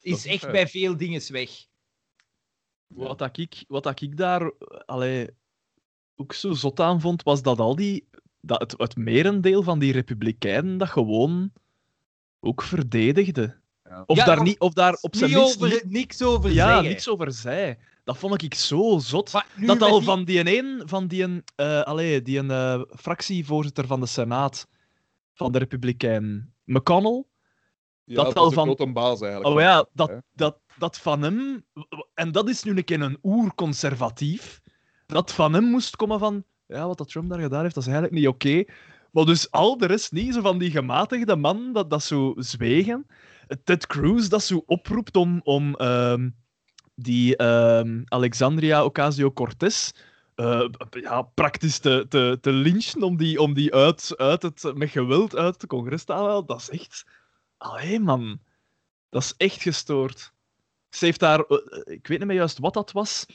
Is 0.00 0.12
is 0.12 0.26
echt 0.26 0.50
bij 0.50 0.68
veel 0.68 0.96
dingen 0.96 1.32
weg. 1.32 1.50
Wat, 2.86 3.18
dat 3.18 3.38
ik, 3.38 3.64
wat 3.68 3.82
dat 3.82 4.00
ik 4.00 4.16
daar 4.16 4.52
allee, 4.86 5.28
ook 6.16 6.32
zo 6.32 6.52
zot 6.52 6.80
aan 6.80 7.00
vond, 7.00 7.22
was 7.22 7.42
dat 7.42 7.58
al 7.58 7.76
die. 7.76 8.08
Dat 8.40 8.60
het, 8.60 8.74
het 8.76 8.96
merendeel 8.96 9.62
van 9.62 9.78
die 9.78 9.92
republikeinen 9.92 10.78
dat 10.78 10.88
gewoon 10.88 11.52
ook 12.40 12.62
verdedigde. 12.62 13.56
Ja. 13.84 14.02
Of, 14.06 14.16
Ja, 14.16 14.24
daar 14.24 14.42
niet, 14.42 14.58
of 14.58 14.72
daar 14.72 14.98
op 15.00 15.16
zijn 15.16 15.30
Niet 15.30 15.38
minst 15.38 15.62
over, 15.62 15.82
niks 15.86 16.22
over 16.22 16.50
ja, 16.52 16.66
zeggen. 16.66 16.84
niks 16.88 17.08
over 17.08 17.32
zei. 17.32 17.76
Dat 18.04 18.18
vond 18.18 18.42
ik 18.42 18.54
zo 18.54 18.98
zot. 18.98 19.32
Dat 19.56 19.82
al 19.82 19.96
die- 19.98 20.06
van 20.06 20.24
die 20.24 20.56
een, 20.58 20.82
van 20.88 21.06
die 21.06 21.22
een, 21.22 21.44
eh, 21.56 21.80
allee, 21.82 22.22
die 22.22 22.38
een 22.38 22.50
eh, 22.50 22.80
fractievoorzitter 22.96 23.86
van 23.86 24.00
de 24.00 24.06
Senaat 24.06 24.68
van 25.32 25.52
de 25.52 25.58
Republikeinen, 25.58 26.54
McConnell, 26.64 27.24
Ja, 28.04 28.14
Dat 28.14 28.24
dat, 28.24 28.36
al 28.36 28.48
is 28.48 28.54
van- 28.54 28.68
een 28.68 28.74
grote 28.76 28.92
baas 28.92 29.20
eigenlijk. 29.20 29.54
Oh 29.54 29.60
ja, 29.60 29.86
dat, 29.92 30.08
hè. 30.08 30.18
dat, 30.32 30.58
dat 30.78 30.98
van 30.98 31.22
hem, 31.22 31.64
en 32.14 32.32
dat 32.32 32.48
is 32.48 32.62
nu 32.62 32.76
een 32.76 32.84
keer 32.84 33.00
een 33.00 33.18
oer-conservatief, 33.22 34.60
dat 35.06 35.32
van 35.32 35.52
hem 35.52 35.64
moest 35.64 35.96
komen 35.96 36.18
van, 36.18 36.44
ja, 36.66 36.86
wat 36.86 36.98
dat 36.98 37.08
Trump 37.08 37.28
daar 37.30 37.40
gedaan 37.40 37.62
heeft, 37.62 37.74
dat 37.74 37.84
is 37.86 37.92
eigenlijk 37.92 38.18
niet 38.20 38.28
oké. 38.32 38.64
Maar 39.12 39.24
dus 39.24 39.50
al 39.50 39.78
de 39.78 39.86
rest 39.86 40.12
niet, 40.12 40.34
zo 40.34 40.40
van 40.40 40.58
die 40.58 40.70
gematigde 40.70 41.36
man 41.36 41.72
dat, 41.72 41.90
dat 41.90 42.02
zo 42.02 42.32
zwegen. 42.36 43.06
Ted 43.64 43.86
Cruz 43.86 44.28
dat 44.28 44.42
zo 44.42 44.62
oproept 44.66 45.16
om, 45.16 45.40
om 45.44 45.74
ehm, 45.74 46.28
die 46.94 47.36
ehm, 47.36 48.02
Alexandria 48.04 48.84
Ocasio-Cortez 48.84 49.90
eh, 50.34 50.68
ja, 50.90 51.22
praktisch 51.22 51.78
te, 51.78 52.06
te, 52.08 52.38
te 52.40 52.52
lynchen 52.52 53.02
om 53.02 53.16
die, 53.16 53.40
om 53.40 53.54
die 53.54 53.74
uit, 53.74 54.14
uit 54.16 54.42
het, 54.42 54.72
met 54.74 54.90
geweld 54.90 55.36
uit 55.36 55.54
het 55.54 55.66
congres 55.66 56.04
te 56.04 56.12
halen. 56.12 56.46
Dat 56.46 56.60
is 56.60 56.70
echt... 56.70 57.06
Allee, 57.56 58.00
man. 58.00 58.40
Dat 59.08 59.22
is 59.22 59.34
echt 59.36 59.62
gestoord. 59.62 60.32
Ze 60.90 61.04
heeft 61.04 61.20
daar... 61.20 61.40
eh, 61.40 61.56
eh, 61.56 61.94
ik 61.94 62.06
weet 62.06 62.18
niet 62.18 62.26
meer 62.26 62.36
juist 62.36 62.58
wat 62.58 62.74
dat 62.74 62.92
was. 62.92 63.26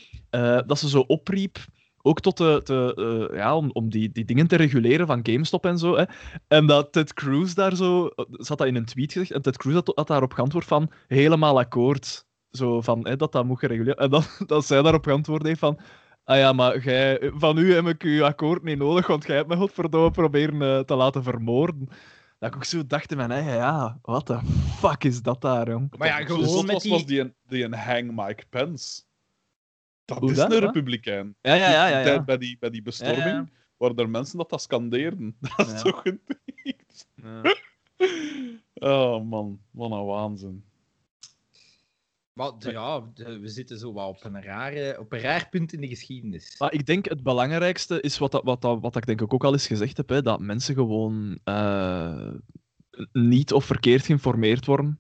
dat 0.66 0.80
ze 0.80 0.90
zo 0.90 1.00
opriep... 1.00 1.58
Ook 2.02 2.20
tot 2.20 2.38
de, 2.38 3.30
ja, 3.34 3.56
om, 3.56 3.70
om 3.72 3.90
die, 3.90 4.12
die 4.12 4.26
dingen 4.26 4.48
te 4.48 4.56
reguleren 4.56 5.08
van 5.08 5.20
GameStop 5.24 5.66
en 5.66 5.78
zo. 5.78 5.98
Hè. 5.98 6.04
En 6.48 6.66
dat 6.66 6.92
Ted 6.92 7.14
Cruz 7.14 7.54
daar 7.54 7.76
zo... 7.76 8.10
Ze 8.16 8.46
had 8.48 8.58
dat 8.58 8.68
in 8.68 8.76
een 8.76 8.86
tweet 8.86 9.12
gezegd. 9.12 9.32
En 9.32 9.42
Ted 9.42 9.58
Cruz 9.58 9.74
had, 9.74 9.92
had 9.96 10.08
daarop 10.08 10.34
geantwoord 10.34 10.66
van... 10.66 10.92
Helemaal 11.08 11.60
akkoord. 11.60 12.26
Zo 12.52 12.82
van, 12.82 13.08
hè, 13.08 13.16
dat 13.16 13.32
dat 13.32 13.46
moet 13.46 13.60
gereguleerd... 13.60 13.98
En 13.98 14.10
dat, 14.10 14.40
dat 14.48 14.66
zij 14.66 14.82
daarop 14.82 15.04
geantwoord 15.06 15.44
heeft 15.44 15.60
van... 15.60 15.80
Ah 16.24 16.38
ja, 16.38 16.54
maar 16.54 16.82
gij, 16.82 17.32
van 17.34 17.58
u 17.58 17.74
heb 17.74 17.88
ik 17.88 18.04
uw 18.04 18.24
akkoord 18.26 18.64
niet 18.64 18.78
nodig, 18.78 19.08
want 19.08 19.26
jij 19.26 19.36
hebt 19.36 19.48
me 19.48 19.56
godverdomme 19.56 20.12
proberen 20.12 20.62
eh, 20.62 20.80
te 20.80 20.96
laten 20.96 21.24
vermoorden. 21.24 21.88
Dat 22.40 22.50
ik 22.50 22.56
ook 22.56 22.64
zo 22.64 22.86
dacht 22.88 23.12
in 23.12 23.18
mijn 23.18 23.32
eigen, 23.32 23.54
ja, 23.54 24.00
wat 24.02 24.28
de 24.28 24.40
fuck 24.78 25.04
is 25.04 25.22
dat 25.22 25.42
daar, 25.42 25.70
jong? 25.70 25.98
Maar 25.98 26.08
ja, 26.08 26.26
gewoon 26.26 26.66
met 26.66 26.74
was, 26.74 26.84
die- 26.84 26.92
was 26.92 27.06
die, 27.06 27.20
een, 27.20 27.34
die 27.48 27.64
een 27.64 27.74
hang 27.74 28.16
Mike 28.16 28.44
Pence. 28.50 29.02
Dat 30.06 30.18
Hoe 30.18 30.30
is 30.32 30.36
dat, 30.38 30.52
een 30.52 30.60
hè? 30.60 30.66
republikein. 30.66 31.36
Ja, 31.42 31.54
ja, 31.54 31.70
ja. 31.72 31.88
ja, 31.88 32.00
ja. 32.00 32.24
Bij, 32.24 32.38
die, 32.38 32.58
bij 32.60 32.70
die 32.70 32.82
bestorming. 32.82 33.24
Ja, 33.24 33.30
ja. 33.30 33.46
waren 33.78 33.96
er 33.96 34.10
mensen 34.10 34.38
dat 34.38 34.50
dat 34.50 34.62
scandeerden. 34.62 35.36
Dat 35.58 35.68
is 35.68 35.72
Ja. 35.74 35.82
toch 35.82 36.06
een... 36.06 36.22
Ja. 37.16 37.42
Oh 38.74 39.24
man, 39.30 39.60
wat 39.72 39.92
een 39.92 40.06
waanzin. 40.06 40.64
Maar 42.40 42.72
ja, 42.72 43.12
we 43.16 43.48
zitten 43.48 43.78
zo 43.78 43.94
wat 43.94 44.08
op 44.08 44.24
een, 44.24 44.44
rare, 44.44 45.00
op 45.00 45.14
een 45.14 45.20
raar 45.20 45.48
punt 45.50 45.74
in 45.74 45.82
de 45.82 45.88
geschiedenis. 45.88 46.56
Maar 46.58 46.74
ik 46.74 46.86
denk 46.86 47.10
het 47.10 47.24
belangrijkste 47.24 48.02
is 48.02 48.18
wat, 48.18 48.32
dat, 48.32 48.44
wat, 48.44 48.62
dat, 48.62 48.82
wat 48.82 48.96
ik 48.96 49.06
denk 49.06 49.22
ik 49.22 49.34
ook 49.34 49.44
al 49.44 49.52
eens 49.52 49.68
gezegd 49.68 49.98
heb, 49.98 50.10
hè, 50.10 50.22
dat 50.22 50.40
mensen 50.40 50.76
gewoon 50.76 51.40
eh, 51.44 52.34
niet 53.12 53.54
of 53.54 53.66
verkeerd 53.66 54.06
geïnformeerd 54.06 54.66
worden. 54.66 55.00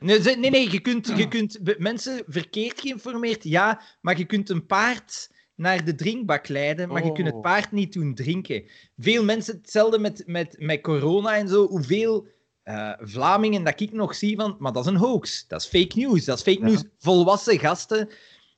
Nee, 0.00 0.20
nee, 0.20 0.50
nee 0.50 0.70
je 0.70 0.80
kunt, 0.80 1.12
je 1.16 1.28
kunt 1.28 1.78
mensen 1.78 2.22
verkeerd 2.26 2.80
geïnformeerd, 2.80 3.44
ja, 3.44 3.82
maar 4.00 4.18
je 4.18 4.24
kunt 4.24 4.50
een 4.50 4.66
paard 4.66 5.30
naar 5.54 5.84
de 5.84 5.94
drinkbak 5.94 6.48
leiden, 6.48 6.88
maar 6.88 7.04
je 7.04 7.12
kunt 7.12 7.26
het 7.26 7.36
Oh. 7.36 7.42
paard 7.42 7.72
niet 7.72 7.92
doen 7.92 8.14
drinken. 8.14 8.64
Veel 8.96 9.24
mensen, 9.24 9.56
hetzelfde 9.56 9.98
met, 9.98 10.22
met, 10.26 10.56
met 10.58 10.80
corona 10.80 11.36
en 11.36 11.48
zo, 11.48 11.66
hoeveel 11.66 12.28
eh, 12.66 12.92
Vlamingen 13.00 13.64
dat 13.64 13.80
ik 13.80 13.92
nog 13.92 14.14
zie 14.14 14.36
van, 14.36 14.56
maar 14.58 14.72
dat 14.72 14.84
is 14.84 14.90
een 14.90 14.96
hoax, 14.96 15.44
dat 15.48 15.60
is 15.60 15.66
fake 15.66 15.98
news, 15.98 16.24
dat 16.24 16.36
is 16.38 16.42
fake 16.42 16.58
Ja. 16.58 16.64
news. 16.66 16.82
Volwassen 16.98 17.58
gasten, 17.58 18.08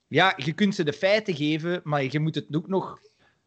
ja, 0.07 0.33
je 0.37 0.53
kunt 0.53 0.75
ze 0.75 0.85
de 0.85 0.93
feiten 0.93 1.35
geven, 1.37 1.81
maar 1.85 2.03
je 2.05 2.21
moet 2.21 2.35
het 2.35 2.47
ook 2.57 2.69
nog 2.69 2.99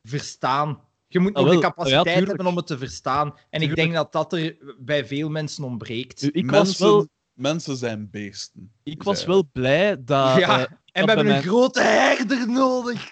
verstaan. 0.03 0.79
Je 1.07 1.19
moet 1.19 1.33
Ah, 1.33 1.41
nog 1.43 1.51
wel, 1.51 1.61
de 1.61 1.67
capaciteit 1.67 2.03
tuurlijk. 2.05 2.27
hebben 2.27 2.45
om 2.45 2.55
het 2.55 2.67
te 2.67 2.77
verstaan. 2.77 3.33
En 3.49 3.61
ik 3.61 3.75
denk 3.75 3.93
dat 3.93 4.11
dat 4.11 4.33
er 4.33 4.57
bij 4.79 5.05
veel 5.05 5.29
mensen 5.29 5.63
ontbreekt. 5.63 6.23
Ik, 6.35 6.45
mensen, 6.45 6.55
was 6.65 6.77
wel, 6.77 7.07
mensen 7.33 7.75
zijn 7.77 8.09
beesten. 8.09 8.71
ik 8.83 9.03
was 9.03 9.25
wel 9.25 9.49
blij 9.51 10.03
dat. 10.03 10.37
ja, 10.37 10.59
eh, 10.59 10.75
en 10.91 11.05
we 11.05 11.11
hebben 11.11 11.35
een 11.35 11.41
grote 11.43 11.81
herder 11.81 12.49
nodig. 12.49 13.09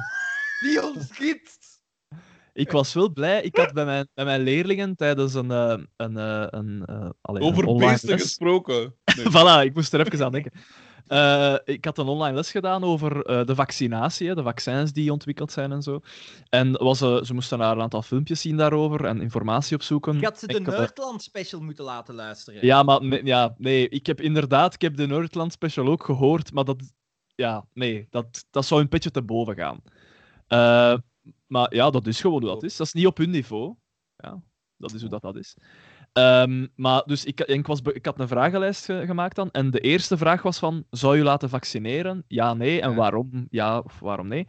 Die 0.60 0.82
ons 0.86 1.06
gids. 1.10 1.58
Ik 2.60 2.70
was 2.70 2.92
wel 2.92 3.12
blij. 3.12 3.42
Ik 3.42 3.56
had 3.56 3.72
bij 3.72 3.84
mijn, 3.84 4.08
bij 4.14 4.24
mijn 4.24 4.40
leerlingen 4.42 4.96
tijdens 4.96 5.34
een. 5.34 5.50
eh, 5.50 5.78
een, 5.96 6.16
eh, 6.16 6.46
een, 6.50 6.82
eh, 6.86 7.08
allee, 7.20 7.42
een 7.42 7.48
Over 7.48 7.64
online 7.64 7.90
beesten 7.90 8.08
les- 8.10 8.22
gesproken. 8.22 8.94
Nee. 9.16 9.26
voilà, 9.34 9.64
ik 9.64 9.74
moest 9.74 9.92
er 9.92 10.00
even 10.06 10.24
aan 10.24 10.32
denken. 10.32 10.52
Eh, 11.06 11.54
ik 11.64 11.84
had 11.84 11.98
een 11.98 12.06
online 12.06 12.34
les 12.34 12.50
gedaan 12.50 12.84
over 12.84 13.24
eh, 13.24 13.44
de 13.46 13.54
vaccinatie, 13.54 14.28
hè, 14.28 14.34
de 14.34 14.42
vaccins 14.42 14.92
die 14.92 15.12
ontwikkeld 15.12 15.52
zijn 15.52 15.72
en 15.72 15.82
zo. 15.82 16.00
En 16.48 16.72
was, 16.72 17.00
eh, 17.00 17.22
ze 17.22 17.34
moesten 17.34 17.58
naar 17.58 17.72
een 17.76 17.82
aantal 17.82 18.02
filmpjes 18.02 18.40
zien 18.40 18.56
daarover 18.56 19.04
en 19.04 19.20
informatie 19.20 19.76
opzoeken. 19.76 20.18
Je 20.18 20.24
had 20.24 20.38
ze 20.38 20.46
de 20.46 20.58
Ik 20.58 20.66
had, 20.66 20.78
Nerdland 20.78 21.22
special 21.22 21.60
moeten 21.60 21.84
laten 21.84 22.14
luisteren. 22.14 22.66
Ja, 22.66 22.82
maar 22.82 23.04
nee, 23.04 23.24
ja, 23.24 23.54
nee, 23.58 23.88
ik 23.88 24.06
heb 24.06 24.20
inderdaad 24.20 24.74
ik 24.74 24.80
heb 24.82 24.96
de 24.96 25.06
Nerdland 25.06 25.52
special 25.52 25.86
ook 25.86 26.04
gehoord, 26.04 26.52
maar 26.52 26.64
dat, 26.64 26.92
ja, 27.34 27.64
nee, 27.72 28.06
dat, 28.10 28.44
dat 28.50 28.64
zou 28.66 28.80
een 28.80 28.88
beetje 28.88 29.10
te 29.10 29.22
boven 29.22 29.56
gaan. 29.56 29.80
Maar 31.50 31.74
ja, 31.74 31.90
dat 31.90 32.06
is 32.06 32.20
gewoon 32.20 32.40
hoe 32.42 32.50
dat 32.50 32.62
is. 32.62 32.76
Dat 32.76 32.86
is 32.86 32.92
niet 32.92 33.06
op 33.06 33.16
hun 33.16 33.30
niveau. 33.30 33.74
Ja, 34.16 34.42
dat 34.76 34.92
is 34.92 35.00
hoe 35.00 35.10
dat, 35.10 35.22
dat 35.22 35.36
is. 35.36 35.56
Ehm, 36.12 36.66
maar 36.76 37.02
dus 37.06 37.24
ik, 37.24 37.40
ik, 37.40 37.66
was, 37.66 37.80
ik 37.80 38.06
had 38.06 38.20
een 38.20 38.28
vragenlijst 38.28 38.84
ge- 38.84 39.02
gemaakt 39.06 39.36
dan. 39.36 39.50
En 39.50 39.70
de 39.70 39.80
eerste 39.80 40.16
vraag 40.16 40.42
was 40.42 40.58
van, 40.58 40.84
zou 40.90 41.16
je 41.16 41.22
laten 41.22 41.48
vaccineren? 41.48 42.24
Ja, 42.28 42.54
nee. 42.54 42.80
En 42.80 42.90
Ja. 42.90 42.96
waarom? 42.96 43.46
Ja 43.50 43.78
of 43.78 44.00
waarom 44.00 44.28
nee? 44.28 44.46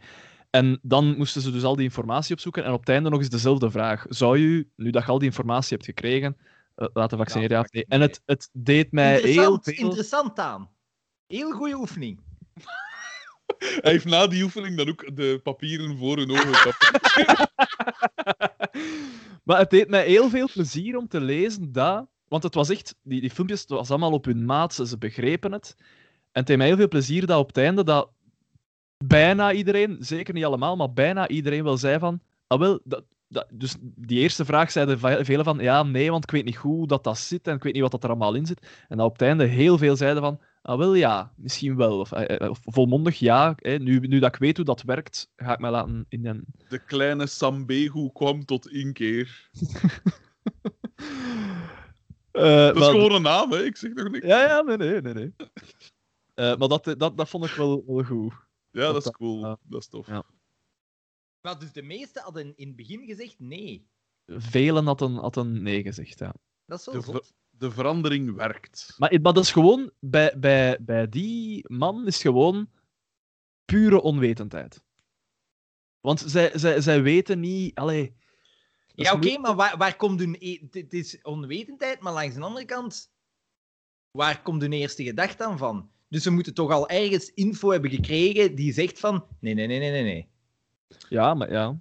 En 0.50 0.78
dan 0.82 1.16
moesten 1.16 1.42
ze 1.42 1.50
dus 1.50 1.62
al 1.64 1.76
die 1.76 1.84
informatie 1.84 2.34
opzoeken. 2.34 2.64
En 2.64 2.72
op 2.72 2.80
het 2.80 2.88
einde 2.88 3.10
nog 3.10 3.18
eens 3.18 3.28
dezelfde 3.28 3.70
vraag. 3.70 4.04
Zou 4.08 4.38
je, 4.38 4.66
nu 4.76 4.90
dat 4.90 5.04
je 5.04 5.10
al 5.10 5.18
die 5.18 5.28
informatie 5.28 5.76
hebt 5.76 5.88
gekregen, 5.88 6.36
eh, 6.74 6.86
laten 6.92 7.18
vaccineren? 7.18 7.56
Ja, 7.56 7.62
of 7.62 7.72
nee? 7.72 7.84
En 7.88 8.00
het, 8.00 8.22
het 8.24 8.48
deed 8.52 8.92
mij 8.92 9.10
heel 9.10 9.14
interessant, 9.20 9.64
veel... 9.64 9.84
interessant 9.84 10.38
aan. 10.38 10.70
Heel 11.26 11.50
goede 11.50 11.74
oefening. 11.74 12.20
Hij 13.58 13.92
heeft 13.92 14.04
na 14.04 14.26
die 14.26 14.42
oefening 14.42 14.76
dan 14.76 14.88
ook 14.88 15.16
de 15.16 15.40
papieren 15.42 15.98
voor 15.98 16.16
hun 16.16 16.30
ogen 16.30 16.54
gekapt. 16.54 16.90
Maar 19.42 19.58
het 19.58 19.70
deed 19.70 19.88
mij 19.88 20.06
heel 20.06 20.28
veel 20.28 20.48
plezier 20.52 20.96
om 20.96 21.08
te 21.08 21.20
lezen 21.20 21.72
dat... 21.72 22.06
Want 22.28 22.42
het 22.42 22.54
was 22.54 22.70
echt... 22.70 22.94
Die, 23.02 23.20
die 23.20 23.30
filmpjes, 23.30 23.64
was 23.66 23.90
allemaal 23.90 24.12
op 24.12 24.24
hun 24.24 24.44
maat, 24.44 24.74
ze, 24.74 24.98
begrepen 24.98 25.52
het. 25.52 25.74
En 25.78 25.84
het 26.32 26.46
deed 26.46 26.56
mij 26.56 26.66
heel 26.66 26.76
veel 26.76 26.88
plezier 26.88 27.26
dat 27.26 27.38
op 27.38 27.46
het 27.46 27.56
einde 27.56 27.84
dat 27.84 28.10
bijna 29.04 29.52
iedereen, 29.52 29.96
zeker 30.00 30.34
niet 30.34 30.44
allemaal, 30.44 30.76
maar 30.76 30.92
bijna 30.92 31.28
iedereen 31.28 31.64
wel 31.64 31.76
zei 31.76 31.98
van... 31.98 32.20
Ah, 32.46 32.58
wel, 32.58 32.80
dat, 32.84 33.04
dat, 33.28 33.46
dus 33.52 33.76
die 33.80 34.18
eerste 34.18 34.44
vraag 34.44 34.70
zeiden 34.70 34.98
ve- 34.98 35.24
velen 35.24 35.44
van... 35.44 35.58
Ja, 35.58 35.82
nee, 35.82 36.10
want 36.10 36.24
ik 36.24 36.30
weet 36.30 36.44
niet 36.44 36.56
hoe 36.56 36.86
dat, 36.86 37.04
dat 37.04 37.18
zit 37.18 37.46
en 37.46 37.54
ik 37.54 37.62
weet 37.62 37.72
niet 37.72 37.82
wat 37.82 37.90
dat 37.90 38.02
er 38.02 38.08
allemaal 38.08 38.34
in 38.34 38.46
zit. 38.46 38.84
En 38.88 38.96
dat 38.96 39.06
op 39.06 39.12
het 39.12 39.22
einde 39.22 39.44
heel 39.44 39.78
veel 39.78 39.96
zeiden 39.96 40.22
van... 40.22 40.40
Ah, 40.62 40.78
wel 40.78 40.94
ja, 40.94 41.32
misschien 41.36 41.76
wel. 41.76 41.98
Of, 42.00 42.12
eh, 42.12 42.40
eh, 42.40 42.50
of 42.50 42.60
volmondig 42.64 43.18
ja. 43.18 43.54
Hè, 43.56 43.78
nu, 43.78 43.98
nu 43.98 44.18
dat 44.18 44.34
ik 44.34 44.40
weet 44.40 44.56
hoe 44.56 44.66
dat 44.66 44.82
werkt, 44.82 45.30
ga 45.36 45.52
ik 45.52 45.58
mij 45.58 45.70
laten 45.70 46.06
in 46.08 46.26
een... 46.26 46.44
De 46.68 46.78
kleine 46.84 47.26
Sambehu 47.26 48.10
kwam 48.12 48.44
tot 48.44 48.68
inkeer. 48.70 49.50
Eh, 52.32 52.42
Dat 52.42 52.74
is 52.74 52.80
maar- 52.80 52.90
gewoon 52.90 53.12
een 53.12 53.22
naam, 53.22 53.52
hè? 53.52 53.64
Ik 53.64 53.76
zeg 53.76 53.92
nog 53.92 54.08
niks. 54.10 54.26
Ja, 54.26 54.42
ja, 54.42 54.60
nee, 54.62 54.76
nee, 54.76 55.00
nee. 55.00 55.14
nee. 55.14 55.34
Eh, 56.34 56.56
maar 56.56 56.68
dat, 56.68 56.84
dat, 56.98 57.16
dat 57.16 57.28
vond 57.28 57.44
ik 57.44 57.50
wel, 57.50 57.84
wel 57.86 58.04
goed. 58.04 58.32
Ja, 58.70 58.92
dat 58.92 59.04
is 59.04 59.10
cool. 59.10 59.40
Dat 59.62 59.80
is 59.80 59.86
tof. 59.88 60.06
Ja. 60.06 60.24
Maar 61.40 61.58
dus 61.58 61.72
de 61.72 61.82
meesten 61.82 62.22
hadden 62.22 62.52
in 62.56 62.66
het 62.66 62.76
begin 62.76 63.06
gezegd 63.06 63.34
nee. 63.38 63.86
Velen 64.26 64.86
hadden, 64.86 65.14
hadden 65.14 65.62
nee 65.62 65.82
gezegd, 65.82 66.18
ja. 66.18 66.34
Dat 66.66 66.78
is 66.78 66.84
zo 66.84 67.12
De, 67.12 67.22
de 67.62 67.70
verandering 67.70 68.34
werkt. 68.34 68.94
Maar, 68.98 69.18
maar 69.22 69.32
dat 69.32 69.44
is 69.44 69.52
gewoon... 69.52 69.90
Bij, 70.00 70.38
bij, 70.38 70.78
bij 70.80 71.08
die 71.08 71.64
man 71.68 72.06
is 72.06 72.20
gewoon 72.20 72.70
pure 73.64 74.00
onwetendheid. 74.02 74.82
Want 76.00 76.20
zij, 76.26 76.58
zij, 76.58 76.80
zij 76.80 77.02
weten 77.02 77.40
niet... 77.40 77.74
Allee, 77.74 78.16
Ja, 78.86 79.12
oké, 79.12 79.38
maar 79.38 79.54
waar, 79.54 79.76
waar 79.76 79.96
komt 79.96 80.20
hun... 80.20 80.36
Het 80.70 80.92
is 80.92 81.22
onwetendheid, 81.22 82.00
maar 82.00 82.12
langs 82.12 82.34
de 82.34 82.40
andere 82.40 82.64
kant... 82.66 83.10
Waar 84.10 84.42
komt 84.42 84.62
hun 84.62 84.72
eerste 84.72 85.04
gedachte 85.04 85.42
dan 85.42 85.58
van? 85.58 85.90
Dus 86.08 86.22
ze 86.22 86.30
moeten 86.30 86.54
toch 86.54 86.70
al 86.70 86.88
ergens 86.88 87.28
info 87.34 87.70
hebben 87.70 87.90
gekregen 87.90 88.54
die 88.54 88.72
zegt 88.72 89.00
van... 89.00 89.26
Nee, 89.40 89.54
nee, 89.54 89.66
nee, 89.66 89.78
nee, 89.78 89.90
nee, 89.90 90.02
nee. 90.02 90.28
Ja, 91.08 91.34
maar 91.34 91.50
ja. 91.50 91.80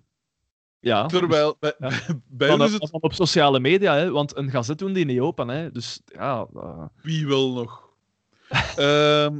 Ja. 0.82 1.05
Terwijl, 1.05 1.57
bij, 1.59 1.73
Ja. 1.79 1.89
bij 2.27 2.47
Dan, 2.47 2.63
is 2.63 2.73
het 2.73 2.89
dan 2.91 3.01
op 3.01 3.13
sociale 3.13 3.59
media, 3.59 3.95
hè, 3.95 4.11
want 4.11 4.38
een 4.38 4.49
gazet 4.49 4.77
doen 4.79 4.93
die 4.93 5.05
niet 5.05 5.19
open. 5.19 5.47
Hè, 5.47 5.71
dus 5.71 6.01
ja... 6.05 6.47
eh, 6.55 6.86
wie 7.01 7.27
wil 7.27 7.53
nog. 7.53 7.89
Ehm, 8.75 9.39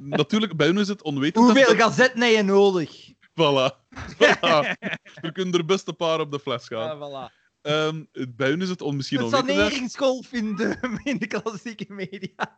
natuurlijk, 0.00 0.56
bij 0.56 0.66
hun 0.66 0.78
is 0.78 0.88
het 0.88 1.02
onwetend. 1.02 1.44
Hoeveel 1.44 1.76
gazetten 1.76 2.20
heb 2.20 2.30
je 2.30 2.42
nodig? 2.42 3.12
Voilà. 3.12 3.74
voilà. 4.40 4.76
We 5.20 5.32
kunnen 5.32 5.54
er 5.54 5.64
best 5.64 5.88
een 5.88 5.96
paar 5.96 6.20
op 6.20 6.32
de 6.32 6.40
fles 6.40 6.66
gaan. 6.66 6.98
Ja, 6.98 7.28
voilà. 7.30 7.38
Ehm, 7.62 8.04
bij 8.28 8.48
hun 8.48 8.60
is 8.60 8.68
het 8.68 8.82
on, 8.82 8.96
misschien 8.96 9.20
Een 9.20 9.30
saneringsgolf 9.30 10.32
in 10.32 10.56
de, 10.56 10.98
in 11.04 11.18
de 11.18 11.26
klassieke 11.26 11.86
media. 11.88 12.56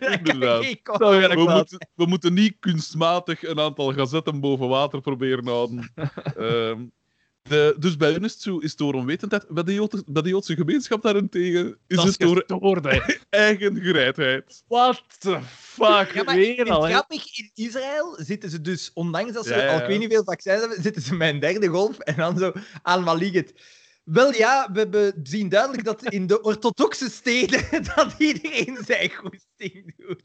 Inderdaad. 0.00 0.64
We 0.82 1.46
moeten, 1.54 1.88
we 1.94 2.06
moeten 2.06 2.34
niet 2.34 2.56
kunstmatig 2.60 3.42
een 3.42 3.60
aantal 3.60 3.92
gazetten 3.92 4.40
boven 4.40 4.68
water 4.68 5.00
proberen 5.00 5.46
houden. 5.46 5.92
Ehm, 6.36 6.86
de, 7.48 7.76
dus 7.78 7.96
bij 7.96 8.10
hun 8.10 8.24
is 8.24 8.32
het, 8.32 8.42
zo, 8.42 8.58
is 8.58 8.70
het 8.70 8.78
door 8.78 8.94
onwetendheid. 8.94 9.48
Bij 9.48 9.62
de, 9.62 9.74
Joodse, 9.74 10.02
bij 10.06 10.22
de 10.22 10.28
Joodse 10.28 10.54
gemeenschap 10.56 11.02
daarentegen 11.02 11.78
is 11.86 11.96
Dat 11.96 12.06
het 12.06 12.18
door 12.18 12.44
gestoord, 12.46 13.20
eigen 13.30 13.80
gereidheid. 13.80 14.62
What 14.68 15.02
the 15.18 15.38
fuck? 15.48 16.14
Ja, 16.14 16.22
maar 16.22 16.38
ik 16.38 16.56
Weer 16.56 16.70
al, 16.70 16.82
grappig, 16.82 17.38
in 17.38 17.50
Israël 17.54 18.16
zitten 18.18 18.50
ze 18.50 18.60
dus, 18.60 18.90
ondanks 18.94 19.32
dat 19.32 19.46
ze 19.46 19.54
Ja, 19.54 19.62
ja, 19.62 19.72
al 19.72 19.80
ik 19.80 19.86
weet 19.86 19.98
niet 19.98 20.12
veel 20.12 20.24
vaccins 20.24 20.60
hebben, 20.60 20.82
zitten 20.82 21.02
ze 21.02 21.14
met 21.14 21.34
een 21.34 21.40
derde 21.40 21.66
golf 21.66 21.98
en 21.98 22.16
dan 22.16 22.38
zo 22.38 22.52
aan 22.82 23.02
Maliget. 23.02 23.52
Wel 24.10 24.32
ja, 24.34 24.68
we, 24.72 24.88
we 24.88 25.14
zien 25.22 25.48
duidelijk 25.48 25.84
dat 25.84 26.02
in 26.04 26.26
de 26.26 26.42
orthodoxe 26.42 27.10
steden 27.10 27.64
dat 27.94 28.14
iedereen 28.18 28.78
zijn 28.86 29.10
goesting 29.10 29.94
doet. 29.96 30.22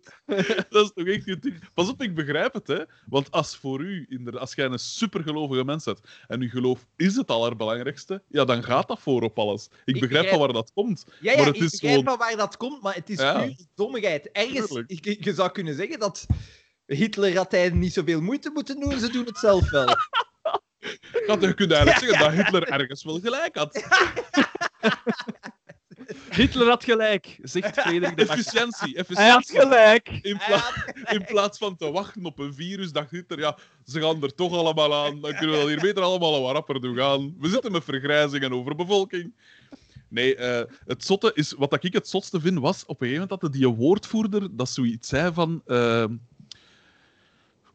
Dat 0.70 0.86
is 0.86 0.92
toch 0.94 1.08
echt 1.08 1.26
ding. 1.42 1.70
Pas 1.74 1.90
op, 1.90 2.02
ik 2.02 2.16
begrijp 2.16 2.54
het, 2.54 2.68
hè. 2.68 2.84
Want 3.06 3.32
als 3.32 3.58
voor 3.58 3.82
u, 3.82 4.06
inderdaad, 4.10 4.42
als 4.42 4.54
jij 4.54 4.66
een 4.66 4.80
supergelovige 4.80 5.64
mens 5.64 5.84
bent 5.84 6.00
en 6.28 6.42
uw 6.42 6.50
geloof 6.50 6.86
is 6.96 7.16
het 7.16 7.28
allerbelangrijkste, 7.30 8.24
ja, 8.30 8.46
dan 8.46 8.64
gaat 8.64 8.88
dat 8.88 9.00
voor 9.00 9.22
op 9.22 9.40
alles. 9.40 9.70
Ik, 9.86 9.96
Ik 9.96 10.02
begrijp 10.02 10.28
van 10.30 10.40
waar 10.40 10.54
dat 10.54 10.72
komt. 10.74 11.06
Ja, 11.22 11.32
ja 11.32 11.38
Maar 11.38 11.46
het 11.46 11.56
ik 11.56 11.62
is 11.62 11.70
begrijp 11.72 11.94
gewoon- 12.00 12.18
wel 12.18 12.28
waar 12.28 12.38
dat 12.38 12.58
komt, 12.58 12.82
maar 12.82 12.96
het 12.96 13.10
is 13.10 13.20
Ja. 13.20 13.42
puur 13.42 13.56
dommigheid. 13.76 14.32
Ergens, 14.32 14.82
je, 14.88 15.18
je 15.20 15.34
zou 15.34 15.52
kunnen 15.52 15.76
zeggen 15.76 16.00
dat 16.00 16.26
Hitler 16.86 17.36
had 17.38 17.52
hij 17.52 17.70
niet 17.70 17.94
zoveel 17.94 18.22
moeite 18.22 18.50
moeten 18.54 18.80
doen, 18.80 19.00
ze 19.00 19.10
doen 19.12 19.26
het 19.26 19.38
zelf 19.38 19.70
wel. 19.72 19.88
Ja, 21.28 21.38
je 21.40 21.54
kunt 21.54 21.72
eigenlijk 21.72 22.00
zeggen 22.06 22.20
dat 22.20 22.32
Hitler 22.32 22.64
ergens 22.68 23.04
wel 23.04 23.20
gelijk 23.20 23.56
had. 23.58 23.84
Hitler 26.30 26.68
had 26.68 26.84
gelijk, 26.84 27.38
zegt 27.42 27.80
Frederik 27.82 28.18
de 28.18 28.26
Bakker. 28.26 28.38
Efficiëntie, 28.38 28.94
Hij 28.94 29.30
had 29.30 29.40
efficiëntie. 29.42 29.60
gelijk. 29.60 30.10
In, 30.22 30.38
pla- 30.38 30.58
had 30.58 31.12
in 31.14 31.26
plaats 31.26 31.58
van 31.58 31.76
te 31.76 31.92
wachten 31.92 32.26
op 32.26 32.40
een 32.40 32.54
virus, 32.54 32.92
dacht 32.92 33.12
Hitler, 33.12 33.40
ja, 33.40 33.58
ze 33.86 34.02
gaan 34.02 34.24
er 34.24 34.36
toch 34.36 34.54
allemaal 34.54 34.94
aan. 35.06 35.22
Dan 35.22 35.32
kunnen 35.36 35.52
we 35.52 35.58
dat 35.62 35.68
hier 35.68 35.80
beter 35.82 36.04
allemaal 36.04 36.42
wat 36.42 36.52
rapper 36.52 36.82
doen 36.82 36.96
gaan. 36.98 37.36
We 37.40 37.50
zitten 37.50 37.72
met 37.72 37.84
vergrijzing 37.84 38.44
en 38.44 38.54
overbevolking. 38.54 39.34
Nee, 40.10 40.36
eh, 40.36 40.64
het 40.86 41.06
zotte 41.06 41.32
is... 41.34 41.52
Wat 41.58 41.84
ik 41.84 41.94
het 41.94 42.08
zotste 42.08 42.40
vind, 42.40 42.60
was... 42.60 42.82
Op 42.86 43.02
een 43.02 43.08
gegeven 43.08 43.28
moment 43.30 43.42
had 43.42 43.54
die 43.54 43.68
woordvoerder 43.68 44.56
dat 44.56 44.70
zoiets 44.70 45.08
zei 45.10 45.34
van... 45.34 45.62
eh, 45.66 46.06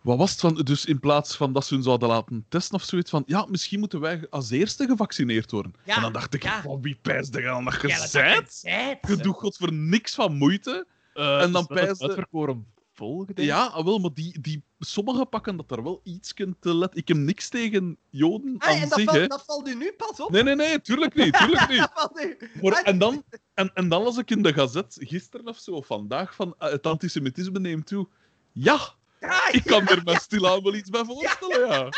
wat 0.08 0.18
was 0.18 0.30
het 0.30 0.40
van? 0.40 0.54
Dus 0.54 0.84
in 0.84 1.00
plaats 1.00 1.36
van 1.36 1.52
dat 1.52 1.66
ze 1.66 1.74
hun 1.74 1.82
zouden 1.82 2.08
laten 2.08 2.44
testen 2.48 2.74
of 2.74 2.82
zoiets 2.82 3.10
van, 3.10 3.22
ja, 3.26 3.46
misschien 3.50 3.78
moeten 3.78 4.00
wij 4.00 4.26
als 4.30 4.50
eerste 4.50 4.86
gevaccineerd 4.86 5.50
worden. 5.50 5.74
Ja, 5.84 5.96
en 5.96 6.02
dan 6.02 6.12
dacht 6.12 6.34
ik, 6.34 6.42
ja. 6.42 6.62
van 6.62 6.82
wie 6.82 6.98
pijsde 7.02 7.40
je 7.40 7.48
aan 7.50 7.64
dat 7.64 7.80
dat 7.80 7.90
dat 7.90 8.10
zijt. 8.52 9.00
Je 9.08 9.16
doet 9.16 9.36
god 9.36 9.56
voor 9.56 9.72
niks 9.72 10.14
van 10.14 10.36
moeite. 10.36 10.86
Eh, 11.14 11.42
En 11.42 11.52
dan 11.52 11.52
wel 11.52 11.76
het 11.78 11.86
pijsde- 11.86 12.06
uitverkoren 12.06 12.66
volk. 12.92 13.28
Ja, 13.34 13.64
ah, 13.66 13.84
wel, 13.84 13.98
maar 13.98 14.10
die, 14.14 14.40
die, 14.40 14.62
sommigen 14.78 15.28
pakken 15.28 15.56
dat 15.56 15.70
er 15.70 15.82
wel 15.82 16.00
iets 16.04 16.34
te 16.60 16.74
let. 16.74 16.96
Ik 16.96 17.08
heb 17.08 17.16
niks 17.16 17.48
tegen 17.48 17.96
Joden 18.10 18.54
Ah, 18.58 18.68
aan 18.68 18.74
en 18.74 18.88
dat 18.88 18.98
zich, 18.98 19.10
hè. 19.10 19.16
valt, 19.18 19.30
dat 19.30 19.44
valt 19.46 19.68
u 19.68 19.74
nu 19.74 19.92
pas 19.96 20.20
op? 20.20 20.30
Nee, 20.30 20.42
nee, 20.42 20.54
nee, 20.54 20.80
tuurlijk 20.80 21.14
niet, 21.14 21.32
tuurlijk 21.38 21.68
niet. 21.68 21.78
Dat. 21.94 22.12
Maar, 22.62 22.72
Ah, 22.72 22.88
en, 22.88 22.98
dan, 22.98 23.22
en, 23.54 23.70
en 23.74 23.88
dan 23.88 24.02
las 24.02 24.16
ik 24.18 24.30
in 24.30 24.42
de 24.42 24.52
gazet, 24.52 24.96
gisteren 25.00 25.46
of 25.46 25.58
zo, 25.58 25.70
of 25.70 25.86
vandaag, 25.86 26.34
van 26.34 26.54
eh, 26.58 26.70
het 26.70 26.86
antisemitisme 26.86 27.58
neemt 27.60 27.86
toe. 27.86 28.08
Ja, 28.52 28.78
Ja, 29.20 29.52
ik 29.52 29.64
kan 29.64 29.86
er 29.86 30.02
me 30.04 30.14
stilaan 30.28 30.62
wel 30.62 30.74
iets 30.74 30.90
bij 30.90 31.04
voorstellen, 31.04 31.68
ja. 31.68 31.88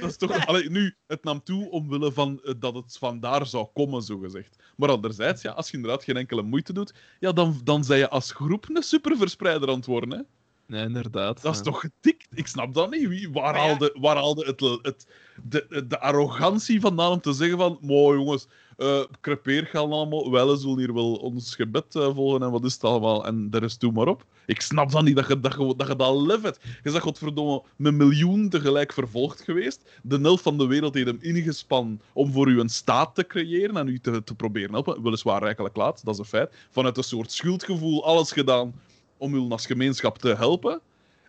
Dat 0.00 0.10
is 0.10 0.16
toch... 0.16 0.46
Allee, 0.46 0.70
nu, 0.70 0.96
het 1.06 1.24
nam 1.24 1.42
toe 1.42 1.70
omwille 1.70 2.12
van 2.12 2.40
eh, 2.42 2.54
dat 2.58 2.74
het 2.74 2.96
vandaar 2.98 3.46
zou 3.46 3.66
komen, 3.74 4.02
zogezegd. 4.02 4.56
Maar 4.76 4.90
anderzijds, 4.90 5.42
ja, 5.42 5.52
als 5.52 5.70
je 5.70 5.76
inderdaad 5.76 6.04
geen 6.04 6.16
enkele 6.16 6.42
moeite 6.42 6.72
doet, 6.72 6.94
ja, 7.20 7.32
dan, 7.32 7.60
dan 7.64 7.84
zijn 7.84 7.98
je 7.98 8.08
als 8.08 8.32
groep 8.32 8.68
een 8.68 8.82
superverspreider 8.82 9.68
aan 9.68 9.76
het 9.76 9.86
worden, 9.86 10.10
hè. 10.10 10.20
Nee, 10.66 10.84
inderdaad. 10.84 11.42
Dat 11.42 11.52
is 11.52 11.58
ja. 11.58 11.64
toch 11.64 11.80
getikt? 11.80 12.26
Ik 12.34 12.46
snap 12.46 12.74
dat 12.74 12.90
niet. 12.90 13.08
Wie, 13.08 13.30
waar, 13.30 13.42
Maar 13.42 13.54
ja. 13.54 13.66
haalde, 13.66 13.96
waar 14.00 14.16
haalde 14.16 14.44
het, 14.44 14.60
het, 14.82 15.06
de, 15.42 15.86
de 15.86 16.00
arrogantie 16.00 16.80
vandaan 16.80 17.12
om 17.12 17.20
te 17.20 17.32
zeggen 17.32 17.58
van 17.58 17.78
mooi 17.80 18.18
jongens, 18.18 18.46
eh 18.76 19.00
crepeer 19.20 19.66
gaan 19.66 19.92
allemaal, 19.92 20.30
wij 20.30 20.56
zullen 20.56 20.78
hier 20.78 20.94
wel 20.94 21.14
ons 21.14 21.54
gebed 21.54 21.94
eh, 21.94 22.14
volgen 22.14 22.42
en 22.42 22.50
wat 22.50 22.64
is 22.64 22.72
het 22.72 22.84
allemaal 22.84 23.26
en 23.26 23.50
de 23.50 23.58
rest 23.58 23.80
doe 23.80 23.92
maar 23.92 24.06
op. 24.06 24.24
Ik 24.46 24.60
snap 24.60 24.90
dat 24.90 25.02
niet, 25.02 25.16
dat 25.16 25.28
je 25.28 25.40
dat, 25.40 25.52
je, 25.52 25.74
dat, 25.76 25.88
je 25.88 25.96
dat 25.96 26.16
lef 26.16 26.42
hebt. 26.42 26.60
Je 26.82 26.90
zegt 26.90 27.02
godverdomme 27.02 27.62
een 27.78 27.96
miljoen 27.96 28.48
tegelijk 28.48 28.92
vervolgd 28.92 29.40
geweest. 29.40 29.80
De 30.02 30.18
helft 30.20 30.42
van 30.42 30.58
de 30.58 30.66
wereld 30.66 30.94
heeft 30.94 31.06
hem 31.06 31.18
ingespannen 31.20 32.00
om 32.12 32.32
voor 32.32 32.48
u 32.48 32.60
een 32.60 32.68
staat 32.68 33.14
te 33.14 33.26
creëren 33.26 33.76
en 33.76 33.88
u 33.88 33.98
te, 33.98 34.24
te 34.24 34.34
proberen 34.34 34.72
helpen. 34.72 35.02
Weliswaar 35.02 35.42
rijkelijk 35.42 35.76
laat, 35.76 36.04
dat 36.04 36.14
is 36.14 36.20
een 36.20 36.24
feit. 36.24 36.54
Vanuit 36.70 36.96
een 36.96 37.04
soort 37.04 37.32
schuldgevoel 37.32 38.04
alles 38.04 38.32
gedaan 38.32 38.74
om 39.16 39.34
u 39.34 39.50
als 39.50 39.66
gemeenschap 39.66 40.18
te 40.18 40.34
helpen. 40.34 40.80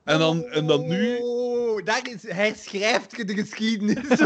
En 0.04 0.20
dan, 0.20 0.46
en 0.46 0.68
dan 0.68 0.88
nu... 0.88 1.18
Oh, 1.22 1.86
daar 1.86 2.10
is, 2.14 2.32
hij 2.32 2.54
schrijft 2.58 3.18
je 3.18 3.26
de 3.26 3.34
geschiedenis. 3.34 4.08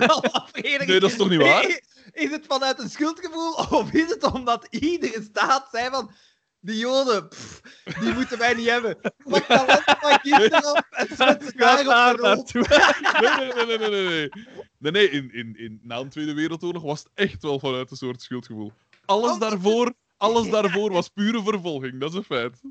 Nee, 0.86 1.00
dat 1.00 1.10
is 1.10 1.18
toch 1.18 1.30
niet 1.30 1.42
waar? 1.42 1.82
Is 2.12 2.32
het 2.32 2.46
vanuit 2.46 2.80
een 2.80 2.90
schuldgevoel 2.90 3.54
of 3.80 3.92
is 3.92 4.10
het 4.10 4.24
omdat 4.24 4.68
iedere 4.70 5.22
staat 5.22 5.68
zei 5.72 5.90
van... 5.90 6.12
Die 6.60 6.78
Joden, 6.78 7.28
pff, 7.28 7.62
die 8.00 8.14
moeten 8.14 8.38
wij 8.38 8.54
niet 8.54 8.70
hebben. 8.70 8.98
Pak 9.24 9.48
dat 9.48 9.68
land 9.68 9.84
van 9.84 10.20
kinderen 10.22 10.70
op 10.70 10.88
en 10.90 11.08
zet 11.08 11.44
ze 11.44 11.54
Ga 11.56 11.84
daar 11.84 12.14
op 12.14 12.22
naartoe. 12.22 12.66
Nee, 13.22 13.54
nee, 13.54 13.66
nee, 13.66 13.78
nee, 13.78 13.90
nee, 13.90 14.30
nee. 14.78 14.92
nee. 14.92 15.10
In, 15.10 15.34
in, 15.34 15.56
in, 15.58 15.80
na 15.84 16.04
de 16.04 16.10
Tweede 16.10 16.34
Wereldoorlog 16.34 16.84
was 16.84 17.00
het 17.00 17.12
echt 17.14 17.42
wel 17.42 17.60
vanuit 17.60 17.92
een 17.92 17.98
soort 17.98 18.22
schuldgevoel. 18.22 18.72
Alles 19.06 19.38
daarvoor, 19.38 19.94
alles 20.18 20.50
daarvoor 20.50 20.92
was 20.92 21.10
pure 21.10 21.44
vervolging, 21.44 22.00
dat 22.00 22.10
is 22.10 22.16
een 22.16 22.24
feit. 22.24 22.62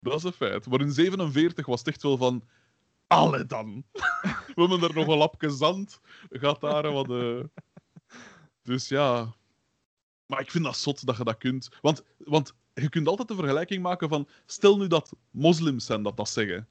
Dat 0.00 0.14
is 0.14 0.22
een 0.22 0.32
feit. 0.32 0.66
Maar 0.66 0.80
in 0.80 0.92
47 0.92 1.66
was 1.66 1.78
het 1.78 1.88
echt 1.88 2.02
wel 2.02 2.16
van... 2.16 2.44
Alle 3.06 3.46
dan. 3.46 3.84
We 4.54 4.54
hebben 4.54 4.82
er 4.82 4.94
nog 4.94 5.06
een 5.06 5.18
lapje 5.18 5.50
zand. 5.50 6.00
Gaat 6.30 6.60
daar 6.60 6.92
wat... 6.92 7.10
eh. 7.10 7.40
Dus 8.62 8.88
ja... 8.88 9.34
Maar 10.26 10.40
ik 10.40 10.50
vind 10.50 10.64
dat 10.64 10.76
zot 10.76 11.06
dat 11.06 11.16
je 11.16 11.24
dat 11.24 11.38
kunt. 11.38 11.68
Want, 11.80 12.02
want 12.18 12.54
je 12.74 12.88
kunt 12.88 13.08
altijd 13.08 13.28
de 13.28 13.34
vergelijking 13.34 13.82
maken 13.82 14.08
van... 14.08 14.28
Stel 14.46 14.76
nu 14.76 14.86
dat 14.86 15.12
moslims 15.30 15.84
zijn 15.84 16.02
dat 16.02 16.16
dat 16.16 16.28
zeggen. 16.28 16.68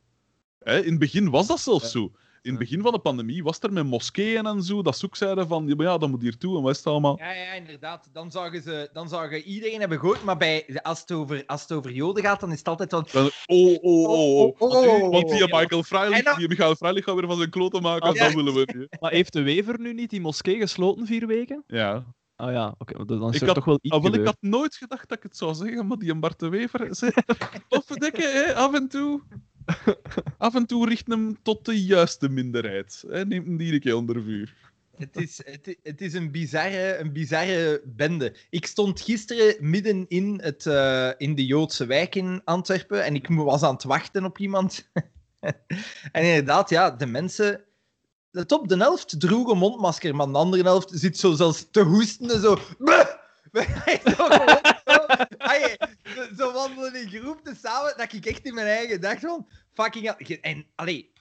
Hè, 0.60 0.80
in 0.80 0.90
het 0.90 1.00
begin 1.00 1.30
was 1.30 1.48
dat 1.48 1.60
zelfs 1.60 1.92
zo. 1.92 2.12
In 2.42 2.50
het 2.50 2.60
begin 2.60 2.82
van 2.82 2.92
de 2.92 3.00
pandemie 3.00 3.44
was 3.44 3.60
er 3.60 3.74
met 3.74 3.86
moskeeën 3.86 4.46
en 4.46 4.62
zo, 4.64 4.82
dat 4.82 4.98
ze 4.98 5.06
ook 5.06 5.16
zeiden 5.16 5.48
van, 5.48 5.74
ja, 5.78 5.98
dat 5.98 6.10
moet 6.10 6.22
hier 6.22 6.38
toe 6.38 6.58
en 6.58 6.62
wat 6.64 6.72
is 6.72 6.78
het 6.78 6.88
allemaal. 6.88 7.18
Ja, 7.18 7.32
ja, 7.32 7.54
inderdaad. 7.54 8.10
Dan 8.14 8.32
zouden 8.32 8.62
ze, 8.62 8.90
dan 8.94 9.10
zouden 9.10 9.42
iedereen 9.42 9.80
hebben 9.80 10.00
gehoord, 10.00 10.24
maar 10.24 10.38
bij, 10.38 10.80
als, 10.82 11.00
het 11.00 11.12
over, 11.12 11.44
als 11.46 11.62
het 11.62 11.72
over 11.72 11.92
Joden 11.92 12.24
gaat, 12.24 12.40
dan 12.40 12.52
is 12.52 12.58
het 12.58 12.68
altijd 12.68 12.90
van... 12.90 13.08
Dan, 13.12 13.30
oh, 13.46 13.74
oh, 13.82 14.10
oh, 14.10 14.10
oh. 14.10 14.42
Oh, 14.42 14.56
oh, 14.58 14.72
oh, 14.88 15.04
oh. 15.04 15.12
Want 15.12 15.30
die 15.30 15.40
Michael 15.40 15.84
Freilich, 15.84 16.36
die 16.36 16.48
Michael 16.48 16.76
Freilich 16.76 17.04
gaat 17.04 17.16
weer 17.16 17.28
van 17.28 17.38
zijn 17.38 17.50
kloten 17.50 17.82
maken, 17.82 18.16
dat 18.16 18.34
willen 18.34 18.54
we 18.54 18.74
niet. 18.78 18.88
Maar 19.02 19.12
heeft 19.12 19.34
de 19.34 19.42
Wever 19.42 19.80
nu 19.80 19.94
niet 19.94 20.10
die 20.10 20.22
moskee 20.22 20.58
gesloten 20.58 21.06
vier 21.06 21.28
weken? 21.28 21.64
Ja. 21.68 22.06
Ah 22.36 22.52
ja, 22.52 22.76
oké. 22.78 23.06
dan 23.06 23.30
is 23.30 23.36
Ik 23.36 23.42
er 23.42 23.46
had- 23.48 23.56
toch 23.56 23.66
wel 23.66 23.80
iets 23.82 23.96
Ah, 23.96 24.04
wel, 24.04 24.14
ik 24.14 24.26
had 24.26 24.38
nooit 24.40 24.76
gedacht 24.76 25.10
dat 25.10 25.18
ik 25.18 25.24
het 25.24 25.38
zou 25.38 25.54
zeggen, 25.54 25.88
maar 25.88 25.98
die 25.98 26.16
Bart 26.16 26.40
de 26.40 26.50
Wever... 26.50 26.90
Of 27.70 27.86
verdikken, 27.92 28.32
hè, 28.32 28.56
af 28.56 28.74
en 28.74 28.88
toe... 28.88 29.22
Af 30.38 30.56
en 30.56 30.66
toe 30.66 30.88
richt 30.88 31.08
hem 31.08 31.38
tot 31.42 31.66
de 31.66 31.84
juiste 31.84 32.30
minderheid. 32.30 33.04
Hè, 33.08 33.26
neemt 33.26 33.46
hem 33.46 33.58
die 33.58 33.74
een 33.74 33.80
keer 33.80 33.96
onder 33.96 34.24
vuur. 34.24 34.54
Het 34.98 35.16
is, 35.16 35.42
het, 35.84 36.02
is 36.02 36.14
een, 36.14 36.32
bizarre, 36.32 36.98
een 36.98 37.14
bizarre 37.14 37.82
bende. 37.86 38.36
Ik 38.50 38.66
stond 38.66 39.02
gisteren 39.02 39.70
midden 39.70 40.06
in, 40.08 40.40
het, 40.44 40.66
eh, 40.66 41.10
in 41.18 41.36
de 41.36 41.46
Joodse 41.46 41.86
wijk 41.86 42.16
in 42.16 42.42
Antwerpen 42.46 43.04
en 43.04 43.16
ik 43.16 43.28
was 43.28 43.64
aan 43.64 43.74
het 43.74 43.84
wachten 43.84 44.26
op 44.26 44.38
iemand. 44.38 44.90
en 46.12 46.24
inderdaad, 46.24 46.70
ja, 46.70 46.92
de 46.92 47.06
mensen... 47.06 47.64
De 48.32 48.46
top, 48.46 48.68
de 48.68 48.78
helft 48.78 49.20
droeg 49.20 49.52
een 49.52 49.58
mondmasker, 49.58 50.16
maar 50.16 50.28
de 50.28 50.34
andere 50.34 50.64
helft 50.64 50.92
zit 50.94 51.18
zo 51.18 51.34
zelfs 51.34 51.68
te 51.72 51.82
hoesten 51.82 52.30
en 52.30 52.42
zo... 52.42 52.58
Zo, 56.38 56.52
wandelen 56.52 56.96
in 56.96 57.10
groepen 57.10 57.58
samen, 57.62 57.94
dat 57.98 58.14
ik 58.14 58.26
echt 58.26 58.46
in 58.46 58.54
mijn 58.54 58.68
eigen 58.68 59.02
dacht 59.02 59.20
van... 59.20 59.48
Fucking. 59.84 60.08
En, 60.42 60.66
allee... 60.76 61.12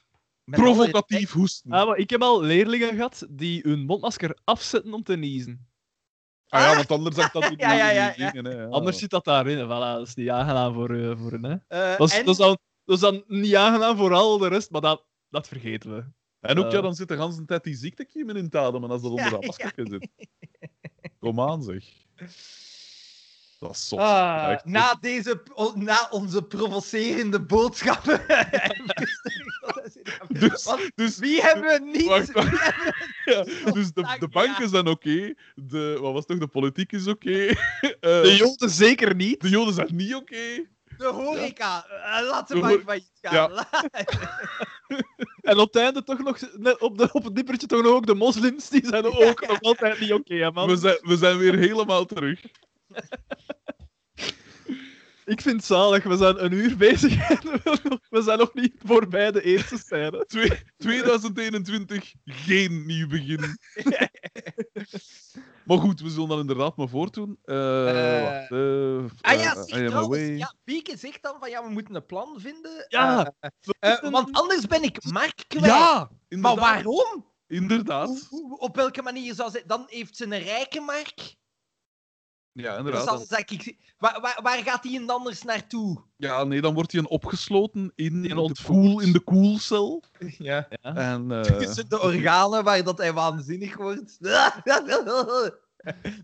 Provocatief 0.45 1.31
hoesten. 1.31 1.71
Ah, 1.71 1.87
maar 1.87 1.97
ik 1.97 2.09
heb 2.09 2.21
al 2.21 2.41
leerlingen 2.41 2.89
gehad 2.95 3.27
die 3.29 3.61
hun 3.61 3.79
mondmasker 3.85 4.37
afzetten 4.43 4.93
om 4.93 5.03
te 5.03 5.15
niezen. 5.15 5.67
Ah 6.47 6.61
ja, 6.61 6.75
want 6.75 6.91
anders 6.91 7.15
zag 7.15 7.31
dat 7.31 7.43
ook 7.51 7.59
Ja, 7.59 7.73
ja, 7.73 7.89
ja, 7.89 8.07
niet 8.07 8.15
ja. 8.17 8.31
dingen, 8.31 8.51
hè, 8.51 8.61
ja. 8.61 8.67
Anders 8.67 8.99
zit 8.99 9.09
dat 9.09 9.25
daarin. 9.25 9.65
Voilà, 9.65 9.67
dat 9.97 10.07
is 10.07 10.15
niet 10.15 10.29
aangenaam 10.29 10.73
voor, 10.73 10.95
eh, 10.95 11.17
voor 11.19 11.31
hen. 11.31 11.43
Hè. 11.43 11.55
Eh, 11.67 11.97
Dat, 11.97 12.07
is, 12.09 12.17
en- 12.17 12.25
dat, 12.25 12.33
is 12.33 12.37
dan, 12.45 12.57
dat 12.85 12.95
is 12.95 13.01
dan 13.01 13.23
niet 13.27 13.55
aangenaam 13.55 13.97
voor 13.97 14.13
al 14.13 14.37
de 14.37 14.47
rest, 14.47 14.71
maar 14.71 14.81
dat, 14.81 15.05
dat 15.29 15.47
vergeten 15.47 15.95
we. 15.95 16.05
En 16.39 16.57
ook, 16.59 16.65
Eh. 16.65 16.71
ja, 16.71 16.81
dan 16.81 16.95
zit 16.95 17.07
de 17.07 17.17
hele 17.17 17.45
tijd 17.45 17.63
die 17.63 17.75
ziektekiemen 17.75 18.35
in 18.35 18.43
het 18.43 18.55
ademen 18.55 18.89
als 18.89 19.01
dat 19.01 19.11
onder 19.11 19.25
Ja, 19.31 19.31
dat 19.31 19.45
maskertje 19.45 19.87
zit. 19.89 20.09
Kom 21.19 21.39
aan, 21.41 21.63
zeg. 21.63 21.85
Dat 23.59 23.71
is 23.71 23.87
zot. 23.87 23.99
Ah, 23.99 24.51
Echt 24.51 24.65
na, 24.65 24.97
deze, 25.01 25.41
na 25.75 26.07
onze 26.11 26.43
provocerende 26.43 27.41
boodschappen. 27.41 28.21
Dus, 30.39 30.63
Want 30.63 30.91
dus, 30.95 31.17
wie 31.17 31.41
hebben 31.41 31.63
we 31.63 31.89
niet? 31.97 32.05
Wacht, 32.07 32.31
wacht. 32.31 32.49
wie 32.49 32.59
hebben 32.59 32.93
ja, 33.25 33.71
dus 33.71 33.93
de, 33.93 34.15
de 34.19 34.27
banken 34.27 34.69
zijn 34.69 34.87
oké. 34.87 35.33
De, 35.55 35.97
wat 36.01 36.13
was 36.13 36.25
toch? 36.25 36.37
De 36.37 36.47
politiek 36.47 36.91
is 36.91 37.07
oké. 37.07 37.29
Eh, 37.99 38.21
De 38.21 38.35
Joden 38.35 38.69
zeker 38.69 39.15
niet. 39.15 39.41
de 39.41 39.49
Joden 39.49 39.73
zijn 39.73 39.87
niet 39.91 40.15
oké. 40.15 40.65
De 40.97 41.05
horeca. 41.05 41.85
Eh, 41.85 42.27
laat 42.27 42.47
ze 42.47 42.53
De 42.53 42.59
maar 42.59 42.77
failliet 42.85 43.19
gaan. 43.21 43.51
Ja. 43.53 43.67
En 45.41 45.57
op 45.57 45.73
het 45.73 45.83
einde 45.83 46.03
toch 46.03 46.19
nog, 46.19 46.39
op, 46.79 46.97
de, 46.97 47.09
op 47.11 47.23
het 47.23 47.35
dippertje 47.35 47.67
toch 47.67 47.83
nog 47.83 47.91
ook 47.93 48.05
de 48.05 48.15
moslims, 48.15 48.69
die 48.69 48.85
zijn 48.85 49.05
ook 49.05 49.47
nog 49.47 49.61
altijd 49.61 49.99
niet 49.99 50.13
oké, 50.13 50.35
hè, 50.35 50.51
man. 50.51 50.67
We 50.67 50.75
zijn, 50.75 50.97
we 51.01 51.17
zijn 51.17 51.37
weer 51.37 51.55
helemaal 51.55 52.05
terug. 52.05 52.41
Ik 55.25 55.41
vind 55.41 55.55
het 55.55 55.65
zalig, 55.65 56.03
we 56.03 56.17
zijn 56.17 56.43
een 56.43 56.51
uur 56.51 56.77
bezig 56.77 57.29
en 57.29 57.39
we, 57.41 57.79
nog- 57.83 57.99
we 58.09 58.21
zijn 58.21 58.37
nog 58.37 58.53
niet 58.53 58.73
voorbij 58.83 59.31
de 59.31 59.41
eerste 59.41 59.77
scène. 59.77 60.25
Twee- 60.27 60.61
2021, 60.77 62.13
geen 62.25 62.85
nieuw 62.85 63.07
begin. 63.07 63.57
maar 65.65 65.77
goed, 65.77 66.01
we 66.01 66.09
zullen 66.09 66.29
dat 66.29 66.39
inderdaad 66.39 66.77
maar 66.77 66.87
voortdoen. 66.89 67.37
Eh 67.43 67.89
Eh, 67.89 68.23
wacht, 68.23 68.51
eh, 68.51 69.31
Ah 69.31 69.41
ja, 69.41 69.63
zeg 69.63 69.87
trouwens, 69.87 70.37
ja, 70.39 70.53
Bieke 70.63 70.97
zegt 70.97 71.23
dan 71.23 71.35
van 71.39 71.49
ja, 71.49 71.63
we 71.63 71.69
moeten 71.69 71.95
een 71.95 72.05
plan 72.05 72.39
vinden. 72.39 72.85
Ja, 72.87 73.33
want 74.11 74.31
anders 74.31 74.65
ben 74.67 74.83
ik 74.83 75.03
Mark 75.11 75.43
kwijt. 75.47 75.65
Ja, 75.65 75.93
maar 75.93 76.09
inderdaad. 76.27 76.59
waarom? 76.59 76.83
Hoe- 76.83 77.23
Inderdaad. 77.47 78.25
hoe- 78.29 78.57
op 78.59 78.75
welke 78.75 79.01
manier 79.01 79.33
zou 79.33 79.51
ze... 79.51 79.63
Dan 79.65 79.83
heeft 79.87 80.15
ze 80.17 80.23
een 80.23 80.39
rijke 80.39 80.79
Mark. 80.79 81.35
Ja, 82.59 82.69
Dan 82.69 82.77
inderdaad. 82.77 83.03
zal, 83.07 83.17
zal 83.27 83.39
ik, 83.39 83.75
waar, 83.97 84.21
waar, 84.21 84.39
waar 84.43 84.57
gaat 84.63 84.83
hij 84.83 84.93
dan 84.97 85.09
anders 85.09 85.43
naartoe? 85.43 86.03
Ja, 86.17 86.43
nee, 86.43 86.61
dan 86.61 86.73
wordt 86.73 86.91
hij 86.91 87.01
een 87.01 87.07
opgesloten 87.07 87.91
in, 87.95 88.25
In 88.25 88.35
de, 88.35 88.55
koel, 88.65 88.99
in 88.99 89.11
de 89.11 89.19
koelcel. 89.19 90.03
Ja. 90.37 90.67
Ja. 90.69 90.95
En, 91.13 91.31
eh, 91.31 91.41
Tussen 91.41 91.89
de 91.89 92.01
organen 92.01 92.63
waar 92.63 92.83
dat 92.83 92.97
hij 92.97 93.13
waanzinnig 93.13 93.75
wordt. 93.75 94.17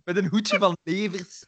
Met 0.05 0.17
een 0.17 0.27
hoedje 0.29 0.57
van 0.57 0.77
levers. 0.83 1.45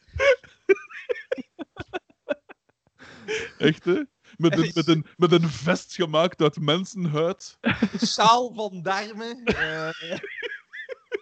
echt, 3.57 3.85
hè? 3.85 4.01
Met 4.35 4.57
een, 4.57 4.71
met, 4.73 4.87
een, 4.87 5.05
met 5.15 5.31
een 5.31 5.49
vest 5.49 5.95
gemaakt 5.95 6.41
uit 6.41 6.59
mensenhuid. 6.59 7.57
Sjaal 8.05 8.53
van 8.53 8.81
darmen. 8.81 9.43
eh, 9.43 9.89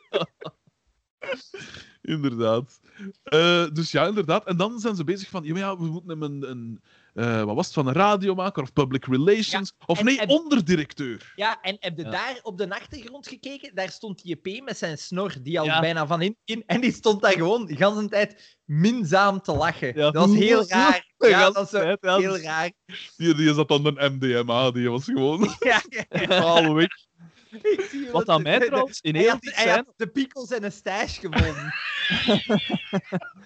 Inderdaad. 2.06 2.80
Eh, 3.24 3.66
dus 3.74 3.91
ja, 3.91 4.06
inderdaad. 4.08 4.45
En 4.45 4.58
dan 4.58 4.80
zijn 4.80 4.95
ze 4.95 5.03
bezig 5.03 5.30
van, 5.30 5.43
ja, 5.43 5.51
maar 5.51 5.62
ja 5.62 5.78
we 5.78 5.86
moeten 5.86 6.10
hem 6.10 6.22
een, 6.24 6.49
een 6.49 6.82
eh, 7.14 7.43
wat 7.43 7.56
was 7.56 7.66
het, 7.66 7.74
van 7.74 7.88
een 7.88 7.93
radiomaker 7.93 8.64
of 8.64 8.74
public 8.74 9.06
relations. 9.06 9.74
of 9.86 9.99
en- 9.99 10.06
nee, 10.06 10.20
en- 10.20 10.30
onderdirecteur. 10.30 11.34
Ja, 11.36 11.62
en 11.62 11.78
heb 11.80 11.97
je 11.97 12.03
Ja. 12.03 12.10
daar 12.10 12.39
op 12.41 12.58
de 12.58 12.70
achtergrond 12.70 13.28
gekeken? 13.28 13.76
Daar 13.76 13.89
stond 13.89 14.22
JP 14.24 14.62
met 14.64 14.78
zijn 14.78 14.97
snor, 14.97 15.34
die 15.41 15.60
al 15.60 15.66
Ja. 15.66 15.80
bijna 15.80 16.08
van 16.08 16.22
in, 16.22 16.38
in... 16.45 16.64
En 16.66 16.82
die 16.82 16.91
stond 16.91 17.22
daar 17.22 17.32
gewoon 17.32 17.66
de 17.66 17.76
hele 17.78 18.08
tijd 18.10 18.58
minzaam 18.66 19.41
te 19.41 19.51
lachen. 19.56 19.88
Ja. 19.95 20.12
Dat 20.12 20.28
was 20.28 20.38
heel 20.38 20.68
raar. 20.70 21.14
Ja, 21.18 21.39
dat 21.43 21.56
was 21.56 21.70
zo 21.70 21.80
tijd, 21.80 21.97
ja. 22.01 22.18
heel 22.18 22.38
raar. 22.38 22.72
Die, 23.18 23.36
die 23.36 23.53
zat 23.53 23.68
dan 23.68 23.84
de 23.84 24.10
MDMA, 24.20 24.72
die 24.72 24.89
was 24.89 25.06
gewoon 25.06 25.56
Ja, 25.60 25.82
ja, 25.89 26.74
weg. 26.74 26.89
Wat 28.12 28.30
aan 28.30 28.41
mij 28.41 28.60
trouwens 28.60 29.01
in 29.01 29.16
heel 29.16 29.39
die 29.39 29.51
hij 29.53 29.70
had 29.74 29.93
de 29.95 30.08
piekels 30.08 30.49
en 30.51 30.64
een 30.64 30.72
stage 30.72 31.20
gewonnen. 31.22 31.74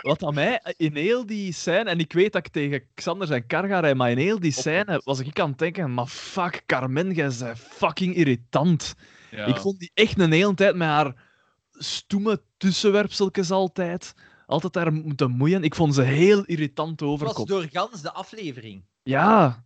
Wat 0.00 0.22
aan 0.24 0.34
mij 0.34 0.60
in 0.76 0.96
heel 0.96 1.26
die 1.26 1.52
scène, 1.52 1.90
en 1.90 1.98
ik 1.98 2.12
weet 2.12 2.32
dat 2.32 2.46
ik 2.46 2.52
tegen 2.52 2.82
Xander 2.94 3.26
zijn 3.26 3.46
kar 3.46 3.68
ga 3.68 3.80
rijden, 3.80 3.96
maar 3.96 4.10
in 4.10 4.18
heel 4.18 4.40
die 4.40 4.52
scène 4.52 5.00
was 5.04 5.18
ik 5.20 5.40
aan 5.40 5.48
het 5.50 5.58
denken, 5.58 5.94
maar 5.94 6.06
fuck, 6.06 6.62
Carmen, 6.66 7.12
jij 7.12 7.30
bent 7.38 7.58
fucking 7.58 8.14
irritant. 8.14 8.94
Ja. 9.30 9.44
Ik 9.46 9.56
vond 9.56 9.78
die 9.78 9.90
echt 9.94 10.18
een 10.18 10.32
hele 10.32 10.54
tijd 10.54 10.74
met 10.76 10.88
haar 10.88 11.14
stoeme 11.70 12.42
tussenwerpseltjes 12.56 13.50
altijd. 13.50 14.14
Altijd 14.46 14.72
daar 14.72 14.92
moeten 14.92 15.30
moeien. 15.30 15.62
Ik 15.64 15.74
vond 15.74 15.94
ze 15.94 16.02
heel 16.02 16.44
irritant 16.44 17.00
Het 17.00 17.08
was 17.08 17.10
overkomen. 17.20 17.52
door 17.52 17.68
gans 17.72 18.02
de 18.02 18.12
aflevering. 18.12 18.84
Ja. 19.02 19.64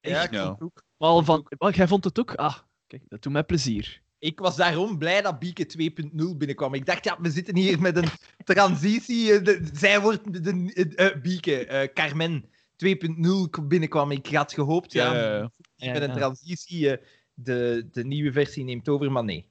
Ja, 0.00 0.10
Echt. 0.10 0.24
ik 0.24 0.32
Ja. 0.32 0.44
vond 0.44 0.58
het 0.58 0.62
ook. 0.62 0.82
Maar 1.02 1.24
van, 1.24 1.46
maar 1.58 1.74
jij 1.74 1.88
vond 1.88 2.04
het 2.04 2.18
ook? 2.18 2.34
Ah, 2.34 2.56
kijk, 2.86 3.02
dat 3.08 3.22
doet 3.22 3.32
mij 3.32 3.44
plezier. 3.44 4.00
Ik 4.18 4.38
was 4.38 4.56
daarom 4.56 4.98
blij 4.98 5.22
dat 5.22 5.38
Bieke 5.38 5.66
2.0 5.66 6.36
binnenkwam. 6.36 6.74
Ik 6.74 6.86
dacht, 6.86 7.04
ja, 7.04 7.18
we 7.20 7.30
zitten 7.30 7.56
hier 7.56 7.80
met 7.80 7.96
een 7.96 8.08
transitie. 8.44 9.32
eh, 9.32 9.44
de- 9.44 9.68
zij 9.72 10.00
wordt 10.00 10.44
de, 10.44 10.70
eh, 10.94 11.06
eh, 11.06 11.20
Bieke, 11.22 11.66
eh, 11.66 11.92
Carmen 11.94 12.44
2.0 12.76 13.66
binnenkwam. 13.66 14.10
Ik 14.10 14.26
had 14.26 14.52
gehoopt, 14.52 14.92
ja, 14.92 15.14
Ja, 15.14 15.20
ja, 15.20 15.36
ja. 15.36 15.50
Ja, 15.76 15.92
met 15.92 16.02
een 16.02 16.12
transitie 16.12 16.90
eh, 16.96 17.06
de, 17.34 17.88
de 17.92 18.04
nieuwe 18.04 18.32
versie 18.32 18.64
neemt 18.64 18.88
over, 18.88 19.12
maar 19.12 19.24
nee. 19.24 19.46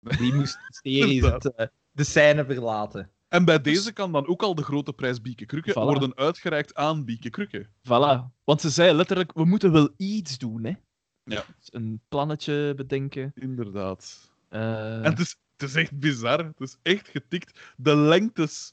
Die 0.00 0.34
moest 0.34 0.58
hysterisch 0.66 1.24
het, 1.30 1.54
eh, 1.54 1.66
de 1.92 2.04
scène 2.04 2.44
verlaten. 2.44 3.10
En 3.28 3.44
bij 3.44 3.60
deze 3.60 3.92
kan 3.92 4.12
dan 4.12 4.26
ook 4.26 4.42
al 4.42 4.54
de 4.54 4.62
grote 4.62 4.92
prijs 4.92 5.20
Bieke 5.20 5.46
Krukke 5.46 5.70
Voilà. 5.70 5.74
worden 5.74 6.16
uitgereikt 6.16 6.74
aan 6.74 7.04
Bieke 7.04 7.30
Krukke. 7.30 7.66
Voilà. 7.66 8.32
Want 8.44 8.60
ze 8.60 8.70
zei 8.70 8.92
letterlijk, 8.92 9.32
we 9.34 9.44
moeten 9.44 9.72
wel 9.72 9.90
iets 9.96 10.38
doen, 10.38 10.64
hè. 10.64 10.72
Ja. 11.30 11.44
Een 11.70 12.00
plannetje 12.08 12.72
bedenken. 12.76 13.32
Inderdaad. 13.34 14.30
Eh, 14.48 14.94
En 14.94 15.04
het 15.04 15.18
is, 15.18 15.36
het 15.56 15.68
is 15.68 15.74
echt 15.74 15.98
bizar. 15.98 16.38
Het 16.38 16.60
is 16.60 16.76
echt 16.82 17.08
getikt. 17.08 17.60
De 17.76 17.96
lengtes 17.96 18.72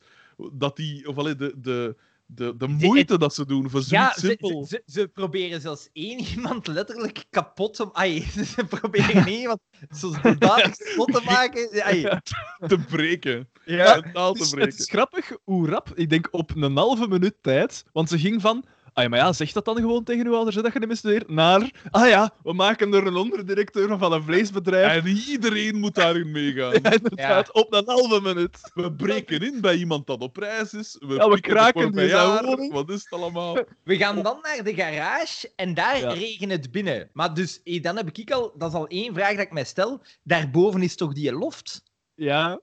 dat 0.53 0.76
die... 0.76 1.08
Of 1.08 1.18
allee, 1.18 1.36
de, 1.36 1.53
de, 1.58 1.95
de, 2.26 2.58
de 2.58 2.68
moeite 2.68 3.18
dat 3.18 3.34
ze 3.34 3.45
doen 3.45 3.70
voor 3.70 3.84
Ja, 3.88 4.12
simpel 4.12 4.66
ze, 4.66 4.82
ze, 4.86 4.99
ze 5.01 5.08
proberen 5.08 5.62
zelfs 5.62 5.89
één 5.93 6.20
iemand 6.20 6.68
letterlijk 6.68 7.26
kapot 7.30 7.74
te 7.74 7.93
Ai, 7.93 8.22
ze 8.55 8.66
proberen 8.70 9.26
één 9.26 9.39
iemand 9.39 9.60
zodanig 9.89 10.76
slot 10.93 11.14
te 11.14 11.22
maken. 11.26 11.84
Ai. 11.84 12.01
te 12.68 12.78
breken. 12.89 13.49
Ja, 13.66 13.99
Mentaal 14.03 14.28
het 14.30 14.38
te 14.38 14.43
is, 14.43 14.49
het 14.51 14.60
breken. 14.60 14.78
is 14.80 14.89
grappig 14.89 15.32
hoe 15.43 15.68
rap, 15.70 15.91
ik 15.95 16.10
denk 16.10 16.28
op 16.32 16.55
een 16.55 16.76
halve 16.76 17.08
minuut 17.08 17.36
tijd, 17.41 17.84
want 17.91 18.10
ze 18.10 18.20
ging 18.20 18.41
van, 18.41 18.66
ah 18.97 19.03
ja, 19.03 19.09
maar 19.09 19.19
ja, 19.19 19.33
zeg 19.33 19.51
dat 19.51 19.65
dan 19.65 19.75
gewoon 19.75 20.03
tegen 20.03 20.25
uw 20.27 20.35
ouders, 20.35 20.55
hè, 20.55 20.61
dat 20.61 20.73
je 20.73 20.79
niet 20.79 20.87
meer 20.87 20.97
studeert, 20.97 21.29
naar, 21.29 21.71
ah 21.91 22.07
ja, 22.07 22.33
we 22.43 22.53
maken 22.53 22.93
er 22.93 23.07
een 23.07 23.15
onderdirecteur 23.15 23.97
van 23.97 24.13
een 24.13 24.23
vleesbedrijf. 24.23 25.03
En 25.03 25.07
iedereen 25.07 25.75
moet 25.79 25.95
daarin 25.95 26.31
meegaan. 26.31 26.71
Ja, 26.83 26.91
inderdaad, 26.91 27.51
op 27.53 27.73
een 27.73 27.83
halve 27.85 28.21
minuut. 28.21 28.71
We 28.73 28.93
breken 28.93 29.41
in 29.41 29.61
bij 29.61 29.75
iemand 29.75 30.07
dat 30.07 30.21
op 30.21 30.37
reis 30.37 30.73
is. 30.73 30.95
We, 30.99 31.13
Ja, 31.13 31.29
we 31.29 31.39
kraken 31.39 31.91
die 31.91 32.09
zijn 32.09 32.11
corbeillard. 32.11 32.45
woning. 32.45 32.73
Wat 32.73 32.89
is 32.89 33.03
het 33.03 33.11
allemaal? 33.11 33.57
We 33.83 33.97
gaan 33.97 34.21
dan 34.23 34.39
naar 34.41 34.63
de 34.63 34.73
garage 34.73 35.51
en 35.55 35.73
daar 35.73 35.99
Ja. 35.99 36.09
regent 36.13 36.51
het 36.51 36.71
binnen. 36.71 37.09
Maar 37.13 37.33
dus, 37.33 37.61
eh, 37.63 37.81
dan 37.83 37.95
heb 37.97 38.09
ik 38.17 38.31
al, 38.31 38.53
dat 38.57 38.69
is 38.69 38.75
al 38.75 38.87
één 38.87 39.13
vraag 39.13 39.31
dat 39.31 39.39
ik 39.45 39.51
mij 39.51 39.63
stel. 39.65 40.01
Daarboven 40.23 40.81
is 40.81 40.95
toch 40.95 41.13
die 41.13 41.31
loft? 41.33 41.83
Ja. 42.15 42.59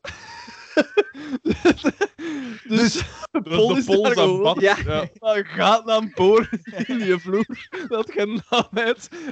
dus 2.69 2.93
de 2.93 3.03
de 3.31 3.43
pol 3.43 3.77
is 3.77 3.85
pol 3.85 4.03
daar 4.03 4.13
is 4.13 4.19
aan 4.19 4.43
bad. 4.43 4.61
Ja. 4.61 4.77
Ja. 4.85 5.09
Dan 5.19 5.45
gaat 5.45 5.87
dan 5.87 6.13
boor 6.15 6.49
in 6.87 6.99
je 6.99 7.21
vloer, 7.21 7.69
dat 7.89 8.13
je 8.15 8.43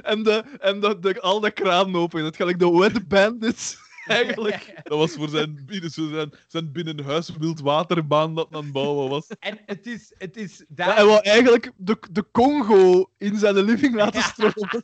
en, 0.03 0.23
de, 0.23 0.43
en 0.59 0.79
de, 0.79 0.99
de, 0.99 1.21
al 1.21 1.39
de 1.39 1.51
kraan 1.51 1.95
open. 1.95 2.25
Het 2.25 2.35
gelijk 2.35 2.59
de 2.59 2.71
wet 2.71 3.07
bandits, 3.07 3.77
eigenlijk. 4.05 4.79
Dat 4.83 4.97
was 4.97 5.11
voor 5.11 5.29
zijn, 5.29 5.67
zijn, 5.85 6.33
zijn 6.47 6.71
binnenhuis 6.71 7.29
wildwaterbaan 7.37 8.35
dat 8.35 8.47
aan 8.51 8.63
het 8.63 8.71
bouwen 8.71 9.09
was. 9.09 9.27
En 9.39 9.59
het 9.65 9.87
is, 9.87 10.13
het 10.17 10.37
is 10.37 10.57
Ja, 10.57 10.65
daar... 10.67 10.95
hij 10.95 11.05
wou 11.05 11.21
eigenlijk 11.21 11.71
de, 11.75 11.97
de 12.11 12.25
Congo 12.31 13.09
in 13.17 13.37
zijn 13.37 13.55
living 13.55 13.95
laten 13.95 14.19
Ja. 14.19 14.25
stromen. 14.27 14.83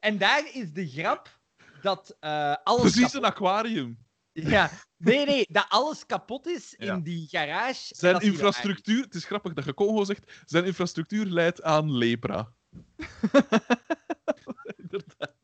en 0.00 0.18
daar 0.18 0.50
is 0.52 0.72
de 0.72 0.88
grap 0.88 1.38
dat 1.82 2.16
eh, 2.20 2.54
alles 2.64 2.80
Precies 2.80 3.00
kapot... 3.00 3.14
een 3.14 3.24
aquarium. 3.24 3.98
Ja, 4.46 4.70
nee, 4.96 5.26
nee, 5.26 5.46
dat 5.50 5.66
alles 5.68 6.06
kapot 6.06 6.46
is 6.46 6.74
Ja. 6.78 6.94
in 6.94 7.02
die 7.02 7.26
garage. 7.28 7.94
Zijn 7.96 8.20
infrastructuur, 8.20 9.02
het 9.02 9.14
is 9.14 9.24
grappig 9.24 9.52
dat 9.52 9.64
je 9.64 9.74
Congo 9.74 10.04
zegt, 10.04 10.42
zijn 10.44 10.64
infrastructuur 10.64 11.24
leidt 11.26 11.62
aan 11.62 11.92
lepra. 11.96 12.48
Inderdaad. 14.76 15.34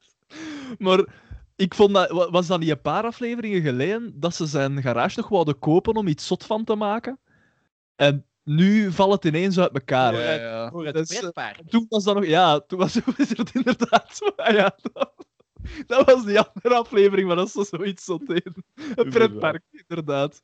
Maar 0.78 1.04
ik 1.56 1.74
vond 1.74 1.94
dat, 1.94 2.10
wa- 2.10 2.30
was 2.30 2.46
dat 2.46 2.60
niet 2.60 2.70
een 2.70 2.80
paar 2.80 3.04
afleveringen 3.04 3.62
geleden 3.62 4.20
dat 4.20 4.34
ze 4.34 4.46
zijn 4.46 4.82
garage 4.82 5.20
nog 5.20 5.28
wouden 5.28 5.58
kopen 5.58 5.94
om 5.96 6.06
iets 6.06 6.26
zot 6.26 6.44
van 6.44 6.64
te 6.64 6.74
maken? 6.74 7.18
En 7.96 8.26
nu 8.42 8.92
valt 8.92 9.12
het 9.12 9.24
ineens 9.24 9.58
uit 9.58 9.72
elkaar. 9.74 10.14
Ja, 10.14 10.32
ja. 10.32 10.70
Voor 10.70 10.84
het 10.84 10.94
Dat 10.94 11.10
is, 11.10 11.16
eh, 11.16 11.20
pretpark. 11.20 11.70
Toen 11.70 11.86
was 11.88 12.04
dat 12.04 12.14
nog... 12.14 12.26
Ja, 12.26 12.60
toen 12.60 12.78
was 12.78 12.96
is 13.16 13.28
het 13.36 13.50
inderdaad 13.54 14.16
zo... 14.16 14.24
Ah, 14.36 14.54
ja, 14.54 14.76
dat, 14.92 15.12
dat 15.86 16.06
was 16.06 16.24
die 16.24 16.40
andere 16.40 16.74
aflevering, 16.74 17.26
maar 17.26 17.36
dat 17.36 17.46
is 17.46 17.52
zo 17.52 17.62
zoiets 17.62 18.04
zot 18.04 18.30
in. 18.30 18.54
Een 18.94 19.10
pretpark, 19.10 19.62
inderdaad. 19.86 20.40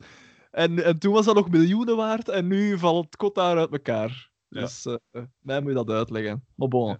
En, 0.50 0.84
en 0.84 0.98
toen 0.98 1.12
was 1.12 1.24
dat 1.24 1.34
nog 1.34 1.50
miljoenen 1.50 1.96
waard 1.96 2.28
en 2.28 2.46
nu 2.46 2.78
valt 2.78 3.04
het 3.04 3.16
kot 3.16 3.34
daar 3.34 3.58
uit 3.58 3.72
elkaar. 3.72 4.30
Ja. 4.48 4.60
Dus 4.60 4.86
eh, 4.86 5.22
mij 5.38 5.60
moet 5.60 5.68
je 5.68 5.76
dat 5.76 5.90
uitleggen. 5.90 6.44
Maar 6.54 6.68
bon. 6.68 6.98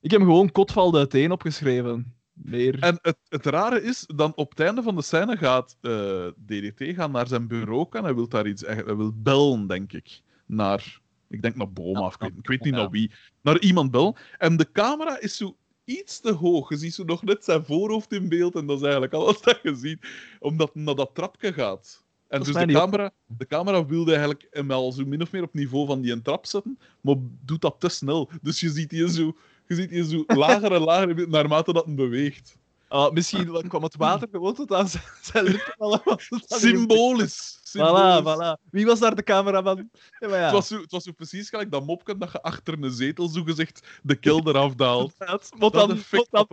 Ik 0.00 0.10
heb 0.10 0.20
gewoon 0.20 0.52
Kotvalde 0.52 0.98
uiteen 0.98 1.32
opgeschreven. 1.32 2.16
Meer... 2.32 2.78
En 2.78 2.98
het, 3.02 3.18
het 3.28 3.46
rare 3.46 3.82
is, 3.82 4.04
dan 4.14 4.32
op 4.34 4.50
het 4.50 4.60
einde 4.60 4.82
van 4.82 4.94
de 4.94 5.02
scène 5.02 5.36
gaat 5.36 5.76
eh, 5.80 6.26
DDT 6.46 6.94
gaan 6.94 7.10
naar 7.10 7.26
zijn 7.26 7.46
bureau 7.46 7.86
en 7.90 8.04
hij 8.04 8.14
wil 8.14 8.28
daar 8.28 8.46
iets... 8.46 8.62
Hij 8.62 8.96
wil 8.96 9.12
bellen, 9.14 9.66
denk 9.66 9.92
ik. 9.92 10.20
Naar... 10.46 11.00
Ik 11.28 11.42
denk 11.42 11.56
naar 11.56 11.72
Boma, 11.72 12.00
of 12.00 12.14
ik 12.14 12.20
weet, 12.20 12.38
ik 12.38 12.46
weet 12.46 12.64
niet 12.64 12.74
naar 12.74 12.90
wie. 12.90 13.12
Naar 13.40 13.58
iemand 13.58 13.90
bellen. 13.90 14.16
En 14.38 14.56
de 14.56 14.72
camera 14.72 15.20
is 15.20 15.36
zo 15.36 15.56
iets 15.88 16.20
te 16.20 16.32
hoog. 16.32 16.68
Je 16.68 16.76
ziet 16.76 16.94
zo 16.94 17.04
nog 17.04 17.22
net 17.22 17.44
zijn 17.44 17.64
voorhoofd 17.64 18.12
in 18.12 18.28
beeld 18.28 18.54
en 18.54 18.66
dat 18.66 18.76
is 18.76 18.82
eigenlijk 18.82 19.12
alles 19.12 19.40
dat 19.40 19.58
je 19.62 19.74
ziet. 19.74 20.06
Omdat 20.40 20.70
hij 20.72 20.82
naar 20.82 20.94
dat 20.94 21.10
trapje 21.14 21.52
gaat. 21.52 22.04
En 22.28 22.38
Dat 22.38 22.46
dus 22.46 22.66
de 22.66 22.72
camera, 22.72 23.10
de 23.26 23.46
camera 23.46 23.86
wilde 23.86 24.10
eigenlijk 24.10 24.46
hem 24.50 24.70
al 24.70 24.92
zo 24.92 25.04
min 25.04 25.22
of 25.22 25.32
meer 25.32 25.42
op 25.42 25.54
niveau 25.54 25.86
van 25.86 26.00
die 26.00 26.22
trap 26.22 26.46
zetten, 26.46 26.78
maar 27.00 27.16
doet 27.44 27.60
dat 27.60 27.76
te 27.78 27.88
snel. 27.88 28.30
Dus 28.42 28.60
je 28.60 28.70
ziet 28.70 28.90
die 28.90 29.10
zo, 29.10 29.36
je 29.66 29.74
ziet 29.74 29.88
die 29.88 30.04
zo 30.04 30.24
lager 30.26 30.72
en 30.72 30.80
lager 30.80 31.28
naarmate 31.28 31.72
dat 31.72 31.84
hij 31.84 31.94
beweegt. 31.94 32.56
Ah, 32.88 33.12
misschien 33.12 33.68
kwam 33.68 33.82
het 33.82 33.96
water 33.96 34.28
gewoon 34.30 34.54
tot 34.54 34.72
aan 34.72 34.88
zijn, 34.88 35.02
zijn 35.22 35.44
lippen. 35.44 36.00
het 36.28 36.44
Symbolisch. 36.46 37.57
Voilà, 37.76 38.22
voilà. 38.22 38.70
Wie 38.70 38.86
was 38.86 38.98
daar 38.98 39.14
de 39.14 39.22
cameraman? 39.22 39.90
Ja, 40.18 40.28
maar 40.28 40.38
ja. 40.38 40.44
Het, 40.44 40.52
was 40.52 40.66
zo, 40.66 40.80
het 40.80 40.90
was 40.90 41.04
zo 41.04 41.12
precies 41.12 41.48
gelijk 41.48 41.70
dat 41.70 41.86
mopje 41.86 42.16
dat 42.18 42.32
je 42.32 42.42
achter 42.42 42.82
een 42.82 42.90
zetel 42.90 43.28
zogezegd 43.28 43.86
de 44.02 44.16
kelder 44.16 44.56
afdaalt. 44.56 45.14
Dat 45.18 45.50
moet 45.58 45.72
dan 45.72 45.98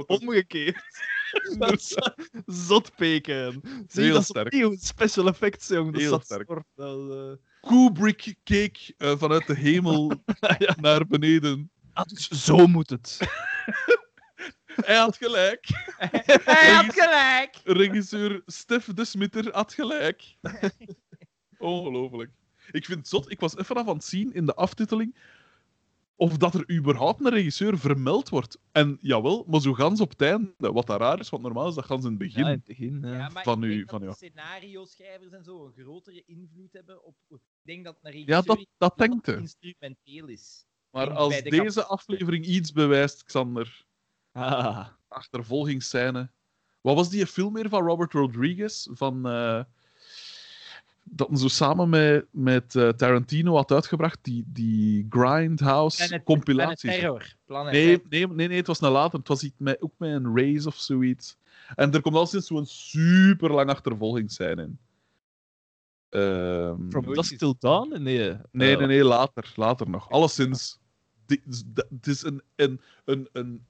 omgekeerd. 0.07 0.83
dat 1.57 1.71
is 1.71 1.97
zot 2.67 2.95
peken. 2.95 3.61
Zie, 3.87 4.03
Heel 4.03 4.13
dat 4.13 4.21
is 4.21 4.27
sterk. 4.27 4.45
opnieuw 4.45 4.75
special 4.79 5.27
effects, 5.27 5.67
jong. 5.67 5.91
Dat 5.91 6.01
Heel 6.01 6.19
sterk. 6.19 6.47
soort 6.47 6.65
eh, 6.75 7.31
Kubrick 7.69 8.35
keek 8.43 8.93
eh, 8.97 9.17
vanuit 9.17 9.47
de 9.47 9.55
hemel 9.55 10.11
ja. 10.57 10.75
naar 10.79 11.07
beneden. 11.07 11.71
Ah, 11.93 12.05
dus 12.05 12.27
zo 12.29 12.67
moet 12.67 12.89
het. 12.89 13.17
Hij 14.85 14.95
had 14.95 15.17
gelijk. 15.17 15.65
Hij 16.43 16.71
had 16.71 16.93
gelijk! 16.93 17.55
Regisseur 17.63 18.41
Stef 18.45 18.85
de 18.93 19.05
Smitter 19.05 19.53
had 19.53 19.73
gelijk. 19.73 20.35
Ongelooflijk. 21.65 22.31
Ik 22.71 22.85
vind 22.85 22.97
het 22.99 23.07
zot. 23.07 23.31
Ik 23.31 23.39
was 23.39 23.57
even 23.57 23.75
af 23.75 23.87
aan 23.87 23.95
het 23.95 24.03
zien 24.03 24.33
in 24.33 24.45
de 24.45 24.55
aftiteling 24.55 25.15
of 26.17 26.37
dat 26.37 26.53
er 26.53 26.71
überhaupt 26.71 27.19
een 27.25 27.29
regisseur 27.31 27.77
vermeld 27.77 28.29
wordt. 28.29 28.59
En 28.71 28.97
jawel, 29.01 29.45
maar 29.47 29.61
zo 29.61 29.73
gans 29.73 30.01
op 30.01 30.09
het 30.09 30.21
einde. 30.21 30.53
Wat 30.57 30.87
daar 30.87 30.99
raar 30.99 31.19
is, 31.19 31.29
want 31.29 31.43
normaal 31.43 31.67
is 31.67 31.75
dat 31.75 31.85
gans 31.85 32.03
in 32.03 32.09
het 32.09 32.17
begin. 32.19 32.41
Ja, 32.43 32.45
in 32.49 32.55
het 32.55 32.63
begin. 32.63 32.99
ja. 33.01 33.13
Ja, 33.13 33.29
maar 33.29 33.43
van 33.43 33.63
ik 33.63 33.69
u- 33.69 33.83
van 33.87 33.99
dat 34.01 34.21
u. 34.21 34.27
de 34.27 34.31
scenario-schrijvers 34.33 35.31
en 35.31 35.43
zo 35.43 35.65
een 35.65 35.73
grotere 35.83 36.23
invloed 36.25 36.73
hebben 36.73 37.03
op... 37.03 37.15
Ik 37.29 37.39
denk 37.61 37.85
dat 37.85 37.97
een 38.01 38.11
Ja, 38.11 38.17
regisseur 38.17 38.55
dat, 38.55 38.65
dat 38.77 38.93
heel 38.97 39.07
denkt 39.07 39.27
instrumenteel 39.27 40.27
is. 40.27 40.65
Maar 40.91 41.07
En 41.09 41.15
als 41.15 41.41
de 41.41 41.49
deze 41.49 41.79
kap- 41.79 41.89
aflevering 41.89 42.45
iets 42.45 42.71
bewijst, 42.71 43.23
Xander, 43.23 43.85
Ah. 44.31 44.87
achtervolgingsscène, 45.07 46.31
Wat 46.81 46.95
was 46.95 47.09
die 47.09 47.27
film 47.27 47.53
meer 47.53 47.69
van 47.69 47.83
Robert 47.85 48.13
Rodriguez? 48.13 48.87
Van, 48.91 49.27
eh, 49.27 49.63
dat 51.07 51.39
zo 51.39 51.47
samen 51.47 51.89
met, 51.89 52.25
met 52.31 52.75
eh, 52.75 52.89
Tarantino 52.89 53.55
had 53.55 53.71
uitgebracht, 53.71 54.19
die, 54.21 54.43
die 54.47 55.05
Grindhouse 55.09 55.97
Planet, 55.97 56.23
Planet 56.23 56.25
compilatie. 56.25 56.89
Terror. 56.89 57.35
Planet 57.45 57.73
Nee, 57.73 57.83
Terror. 57.85 58.07
nee, 58.09 58.27
nee, 58.27 58.47
nee, 58.47 58.57
het 58.57 58.67
was 58.67 58.81
een 58.81 58.91
later. 58.91 59.19
Het 59.19 59.27
was 59.27 59.43
iets 59.43 59.55
met, 59.57 59.81
ook 59.81 59.93
met 59.97 60.11
een 60.11 60.37
race 60.37 60.67
of 60.67 60.75
zoiets. 60.75 61.37
En 61.75 61.91
er 61.91 62.01
komt 62.01 62.15
al 62.15 62.25
sinds 62.25 62.47
zo'n 62.47 62.65
super 62.65 63.51
lang 63.51 63.69
achtervolgingsscène 63.69 64.61
in. 64.61 64.79
Ehm, 66.09 66.89
From 66.89 67.13
Dusk 67.13 67.37
Till 67.37 67.55
Dawn? 67.59 67.89
Nee. 67.89 67.99
nee, 68.01 68.29
eh, 68.29 68.37
nee, 68.51 68.87
nee, 68.87 69.03
later. 69.03 69.53
Later 69.55 69.89
nog. 69.89 70.09
Alleszins. 70.09 70.79
Het 71.25 72.07
is 72.07 72.23
een, 72.23 72.41
een, 72.55 72.81
een, 73.05 73.29
een, 73.31 73.65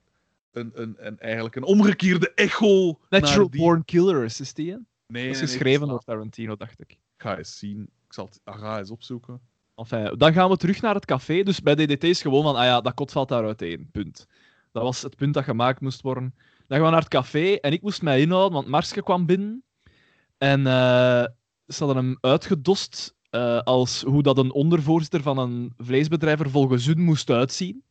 een, 0.52 0.72
een, 0.74 0.96
een, 0.98 1.20
eigenlijk 1.20 1.56
een 1.56 1.64
omgekeerde 1.64 2.34
echo. 2.34 3.00
Natural 3.10 3.38
naar 3.38 3.50
die... 3.50 3.62
Born 3.62 3.86
Killers 3.86 4.40
is 4.40 4.54
die, 4.54 4.72
hè? 4.72 4.78
Nee, 4.78 4.84
Dat 5.08 5.08
nee, 5.08 5.30
is 5.30 5.38
nee, 5.38 5.48
geschreven 5.48 5.88
door 5.88 6.04
Tarantino, 6.04 6.56
dacht 6.56 6.80
ik. 6.80 6.98
Ik 7.26 7.32
ga 7.32 7.38
eens 7.38 7.58
zien. 7.58 7.82
Ik 7.82 8.14
zal 8.14 8.26
het 8.26 8.42
ah, 8.44 8.60
ga 8.60 8.80
eens 8.80 8.92
opzoeken. 8.92 9.42
Dan 10.18 10.34
gaan 10.34 10.50
we 10.50 10.58
terug 10.58 10.82
naar 10.82 10.96
het 10.96 11.06
café. 11.06 11.44
Dus 11.44 11.62
bij 11.62 11.76
DDT 11.76 12.04
is 12.04 12.22
gewoon 12.22 12.44
van, 12.44 12.56
ah 12.56 12.64
ja, 12.64 12.82
dat 12.82 12.94
kot 12.94 13.12
valt 13.12 13.30
daar 13.30 13.46
uiteen. 13.46 13.90
Punt. 13.92 14.28
Dat 14.72 14.84
was 14.84 15.02
het 15.02 15.16
punt 15.16 15.34
dat 15.34 15.44
gemaakt 15.44 15.82
moest 15.82 16.02
worden. 16.02 16.36
Dan 16.68 16.78
gaan 16.78 16.86
we 16.86 16.92
naar 16.92 17.00
het 17.00 17.10
café 17.10 17.56
en 17.56 17.72
ik 17.72 17.82
moest 17.82 18.02
mij 18.02 18.22
inhouden, 18.22 18.54
want 18.54 18.68
Marske 18.68 19.04
kwam 19.04 19.26
binnen. 19.26 19.64
En 20.38 20.68
eh, 20.68 21.26
ze 21.68 21.84
hadden 21.84 21.96
hem 21.96 22.18
uitgedost 22.22 23.16
eh, 23.30 23.60
als 23.60 24.02
hoe 24.02 24.24
dat 24.24 24.38
een 24.38 24.54
ondervoorzitter 24.54 25.22
van 25.22 25.38
een 25.38 25.74
vleesbedrijf 25.78 26.40
er 26.40 26.50
volgens 26.50 26.86
hun 26.86 27.02
moest 27.02 27.30
uitzien. 27.30 27.84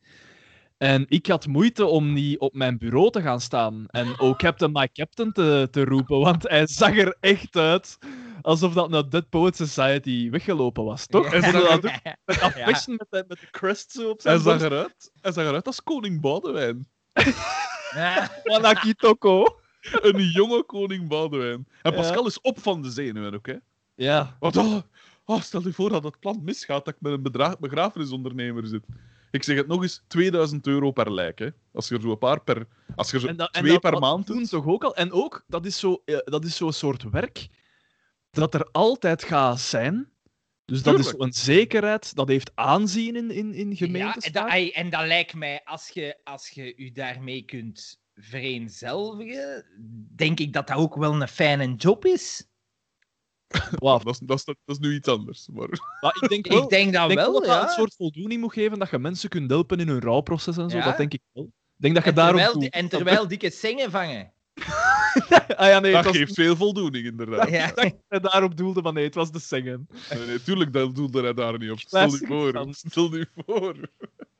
En 0.77 1.05
ik 1.07 1.27
had 1.27 1.47
moeite 1.47 1.85
om 1.85 2.13
niet 2.13 2.39
op 2.39 2.53
mijn 2.53 2.77
bureau 2.77 3.11
te 3.11 3.21
gaan 3.21 3.41
staan 3.41 3.85
en 3.87 4.19
oh 4.19 4.37
Captain, 4.37 4.71
my 4.71 4.89
Captain 4.93 5.31
te, 5.31 5.67
te 5.71 5.83
roepen, 5.83 6.19
want 6.19 6.49
hij 6.49 6.67
zag 6.67 6.97
er 6.97 7.17
echt 7.19 7.55
uit 7.55 7.97
alsof 8.45 8.73
dat 8.73 8.89
naar 8.89 9.09
Dead 9.09 9.29
Poet 9.29 9.55
Society 9.55 10.29
weggelopen 10.29 10.83
was, 10.83 11.07
toch? 11.07 11.25
Ja. 11.25 11.31
En 11.31 11.41
ze 11.43 11.51
dat 11.51 11.71
ook 11.71 11.81
met 12.25 12.39
dat 12.39 12.39
Ja. 12.39 12.49
fashion 12.49 12.95
met, 12.95 13.07
de, 13.09 13.25
met 13.27 13.39
de 13.39 13.47
crest 13.51 13.91
zo 13.91 14.09
op 14.09 14.21
zijn 14.21 14.41
Hij 14.41 14.43
zag, 14.59 14.61
eruit, 14.61 15.11
hij 15.21 15.31
zag 15.31 15.45
eruit 15.45 15.65
als 15.67 15.83
koning 15.83 16.21
Boudewijn. 16.21 16.87
Ja. 17.95 18.29
Wanaki 18.43 18.93
Toko. 18.93 19.59
Een 19.81 20.23
jonge 20.23 20.63
koning 20.63 21.07
Boudewijn. 21.07 21.67
En 21.81 21.91
Ja. 21.91 21.97
Pascal 21.97 22.25
is 22.27 22.41
op 22.41 22.59
van 22.59 22.81
de 22.81 22.89
zenuwen 22.91 23.33
ook, 23.33 23.47
hè? 23.47 23.55
Ja. 23.95 24.35
Want 24.39 24.57
oh, 24.57 24.77
oh, 25.25 25.41
stel 25.41 25.61
je 25.61 25.73
voor 25.73 25.89
dat 25.89 26.03
het 26.03 26.19
plan 26.19 26.41
misgaat, 26.43 26.85
dat 26.85 26.93
ik 26.93 27.01
met 27.01 27.11
een 27.35 27.55
begrafenisondernemer 27.59 28.67
zit. 28.67 28.85
Ik 29.31 29.43
zeg 29.43 29.57
het 29.57 29.67
nog 29.67 29.81
eens, 29.81 30.03
2000 30.07 30.67
euro 30.67 30.91
per 30.91 31.13
lijk, 31.13 31.39
hè? 31.39 31.49
Als 31.73 31.87
je 31.87 31.95
er 31.95 32.01
zo 32.01 32.11
een 32.11 32.17
paar 32.17 32.41
per... 32.41 32.67
Als 32.95 33.09
je 33.09 33.15
er 33.15 33.21
zo 33.21 33.27
En 33.27 33.35
dat, 33.37 33.51
en 33.55 33.59
twee 33.61 33.71
dat- 33.71 33.81
per 33.91 33.99
maand 33.99 34.27
doen 34.27 34.37
doet... 34.37 34.49
toch 34.49 34.65
ook 34.65 34.83
al. 34.83 34.95
En 34.95 35.11
ook, 35.11 35.43
dat 35.47 35.65
is 35.65 35.79
zo'n 35.79 35.99
zo, 36.05 36.21
dat 36.23 36.43
is 36.45 36.55
zo'n 36.55 36.73
soort 36.73 37.03
werk 37.09 37.47
dat 38.35 38.53
er 38.53 38.69
altijd 38.71 39.23
gaat 39.23 39.59
zijn. 39.59 40.09
Dus 40.65 40.83
dat 40.83 40.99
is 40.99 41.07
zo'n 41.07 41.33
zekerheid, 41.33 42.15
dat 42.15 42.27
heeft 42.27 42.51
aanzien 42.55 43.15
in, 43.15 43.31
in, 43.31 43.53
in 43.53 43.69
Ja, 43.69 43.75
gemeentes. 43.75 44.25
en, 44.25 44.31
dat, 44.31 44.71
en 44.73 44.89
dat 44.89 45.05
lijkt 45.05 45.33
mij, 45.33 45.61
als 45.63 45.89
je, 45.89 46.19
als 46.23 46.49
je 46.49 46.73
je 46.77 46.91
daarmee 46.91 47.41
kunt 47.41 48.01
vereenzelvigen, 48.15 49.65
denk 50.15 50.39
ik 50.39 50.53
dat 50.53 50.67
dat 50.67 50.77
ook 50.77 50.95
wel 50.95 51.21
een 51.21 51.27
fijne 51.27 51.75
job 51.75 52.05
is. 52.05 52.47
Wauw. 53.79 53.99
Dat 53.99 54.13
is, 54.13 54.19
dat, 54.19 54.37
is, 54.37 54.43
dat 54.45 54.55
is 54.65 54.77
nu 54.77 54.95
iets 54.95 55.07
anders. 55.07 55.47
Maar... 55.47 55.69
Maar 56.01 56.17
ik 56.21 56.29
denk 56.29 56.47
wel, 56.53 56.63
ik 56.63 56.69
denk 56.69 56.93
dat 56.93 57.09
ik 57.09 57.15
denk 57.15 57.19
wel, 57.19 57.33
dat 57.33 57.43
dat 57.43 57.55
ja. 57.55 57.63
een 57.63 57.69
soort 57.69 57.95
voldoening 57.95 58.41
moet 58.41 58.53
geven 58.53 58.79
dat 58.79 58.89
je 58.89 58.99
mensen 58.99 59.29
kunt 59.29 59.49
helpen 59.49 59.79
in 59.79 59.87
hun 59.87 60.01
rouwproces 60.01 60.57
en 60.57 60.69
zo. 60.69 60.77
Ja. 60.77 60.83
Dat 60.85 60.97
denk 60.97 61.13
ik 61.13 61.21
wel. 61.31 61.43
Ik 61.43 61.81
denk 61.81 61.95
dat 61.95 62.03
je 62.03 62.09
En 62.09 62.15
daarom 62.15 62.37
terwijl, 62.37 62.59
doet. 62.59 62.73
en 62.73 62.89
terwijl 62.89 63.27
dikke 63.27 63.49
zingen 63.49 63.91
vangen. 63.91 64.33
Ah 65.55 65.67
ja, 65.67 65.79
nee, 65.79 65.91
Dat 65.91 66.03
was 66.05 66.17
geeft 66.17 66.33
veel 66.33 66.55
voldoening, 66.55 67.05
inderdaad. 67.05 67.49
Ja. 67.49 67.67
dat 67.75 67.93
hij 68.07 68.19
daarop 68.19 68.57
doelde, 68.57 68.81
maar 68.81 68.93
nee, 68.93 69.03
het 69.03 69.15
was 69.15 69.31
de 69.31 69.39
zingen. 69.39 69.87
Nee, 70.09 70.25
nee, 70.25 70.41
tuurlijk, 70.43 70.73
dat 70.73 70.95
doelde 70.95 71.21
hij 71.21 71.33
daar 71.33 71.57
niet 71.57 71.71
op. 71.71 71.79
Stel 71.79 72.09
je 72.11 72.25
voor. 72.27 72.67
Stel 72.71 73.15
je 73.15 73.27
voor. 73.45 73.75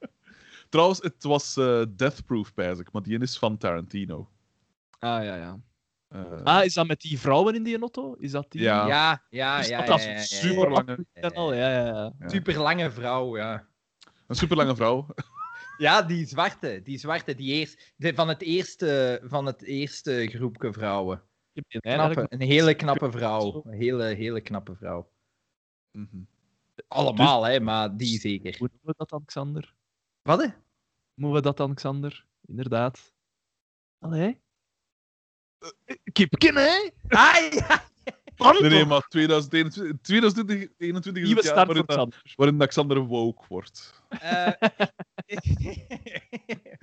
Trouwens, 0.70 1.02
het 1.02 1.24
was 1.24 1.58
eh 1.58 1.82
Death 1.96 2.26
Proof, 2.26 2.52
ik, 2.56 2.92
maar 2.92 3.02
die 3.04 3.20
is 3.20 3.38
van 3.38 3.58
Tarantino. 3.58 4.30
Ah 5.00 5.24
ja, 5.24 5.36
ja. 5.36 5.60
Eh, 6.08 6.42
Ah, 6.44 6.64
is 6.66 6.74
dat 6.74 6.88
met 6.88 7.02
die 7.02 7.20
vrouwen 7.20 7.56
in 7.56 7.64
die 7.64 7.80
auto? 7.80 8.16
Is 8.20 8.32
dat 8.32 8.46
die? 8.52 8.62
Ja. 8.62 8.88
Ja, 8.88 9.24
ja, 9.30 9.60
Is 9.60 9.70
dat 9.70 9.88
ja, 9.88 9.96
ja, 9.98 10.04
ja, 10.04 10.14
ja. 10.14 10.22
super 10.22 10.70
lange- 10.72 11.06
Ja, 11.14 11.54
ja, 11.54 12.12
ja. 12.20 12.30
Super 12.30 12.58
lange 12.58 12.92
vrouw, 12.92 13.38
ja. 13.38 13.68
Een 14.28 14.36
superlange 14.36 14.76
vrouw. 14.76 15.08
Ja, 15.78 16.02
die 16.02 16.26
zwarte, 16.26 16.82
die 16.84 16.98
zwarte, 16.98 17.36
die 17.36 17.54
eerst, 17.54 17.94
de, 17.96 18.14
van, 18.14 18.28
het 18.28 18.42
eerste, 18.42 19.22
van 19.24 19.46
het 19.46 19.62
eerste 19.62 20.28
groepje 20.28 20.74
vrouwen. 20.74 21.24
Knappe, 21.68 22.26
een 22.30 22.42
hele 22.42 22.76
knappe 22.76 23.12
vrouw. 23.12 23.62
Een 23.66 23.74
hele, 23.74 24.04
hele 24.04 24.42
knappe 24.42 24.76
vrouw. 24.76 25.12
Mhm. 25.92 26.24
Allemaal, 26.88 27.44
hè, 27.44 27.60
maar 27.60 27.98
die 27.98 28.20
zeker. 28.20 28.58
Hoe 28.58 28.70
noemen 28.72 28.88
we 28.88 28.94
dat 28.98 29.10
dan, 29.10 29.26
Xander? 29.26 29.76
Wat? 30.22 30.42
hè? 30.42 30.48
Moeten 31.14 31.38
we 31.38 31.42
dat 31.42 31.58
dan, 31.58 31.74
Xander? 31.74 32.26
Inderdaad. 32.46 33.14
Allee? 34.00 34.42
Kipken, 36.12 36.56
hè? 36.56 36.90
Ah, 37.08 37.54
ja. 37.54 37.84
Nee, 38.38 38.70
nee, 38.70 38.86
maar 38.86 39.08
2021, 39.08 40.02
2021 40.02 41.24
is 41.24 41.30
het 41.30 41.44
jaar 41.44 41.54
start 41.54 41.68
waarin, 41.68 41.84
dat, 41.86 41.96
Xander. 41.96 42.34
waarin 42.36 42.56
Alexander 42.56 43.00
woke 43.00 43.46
wordt. 43.48 44.04
Eh, 44.10 44.52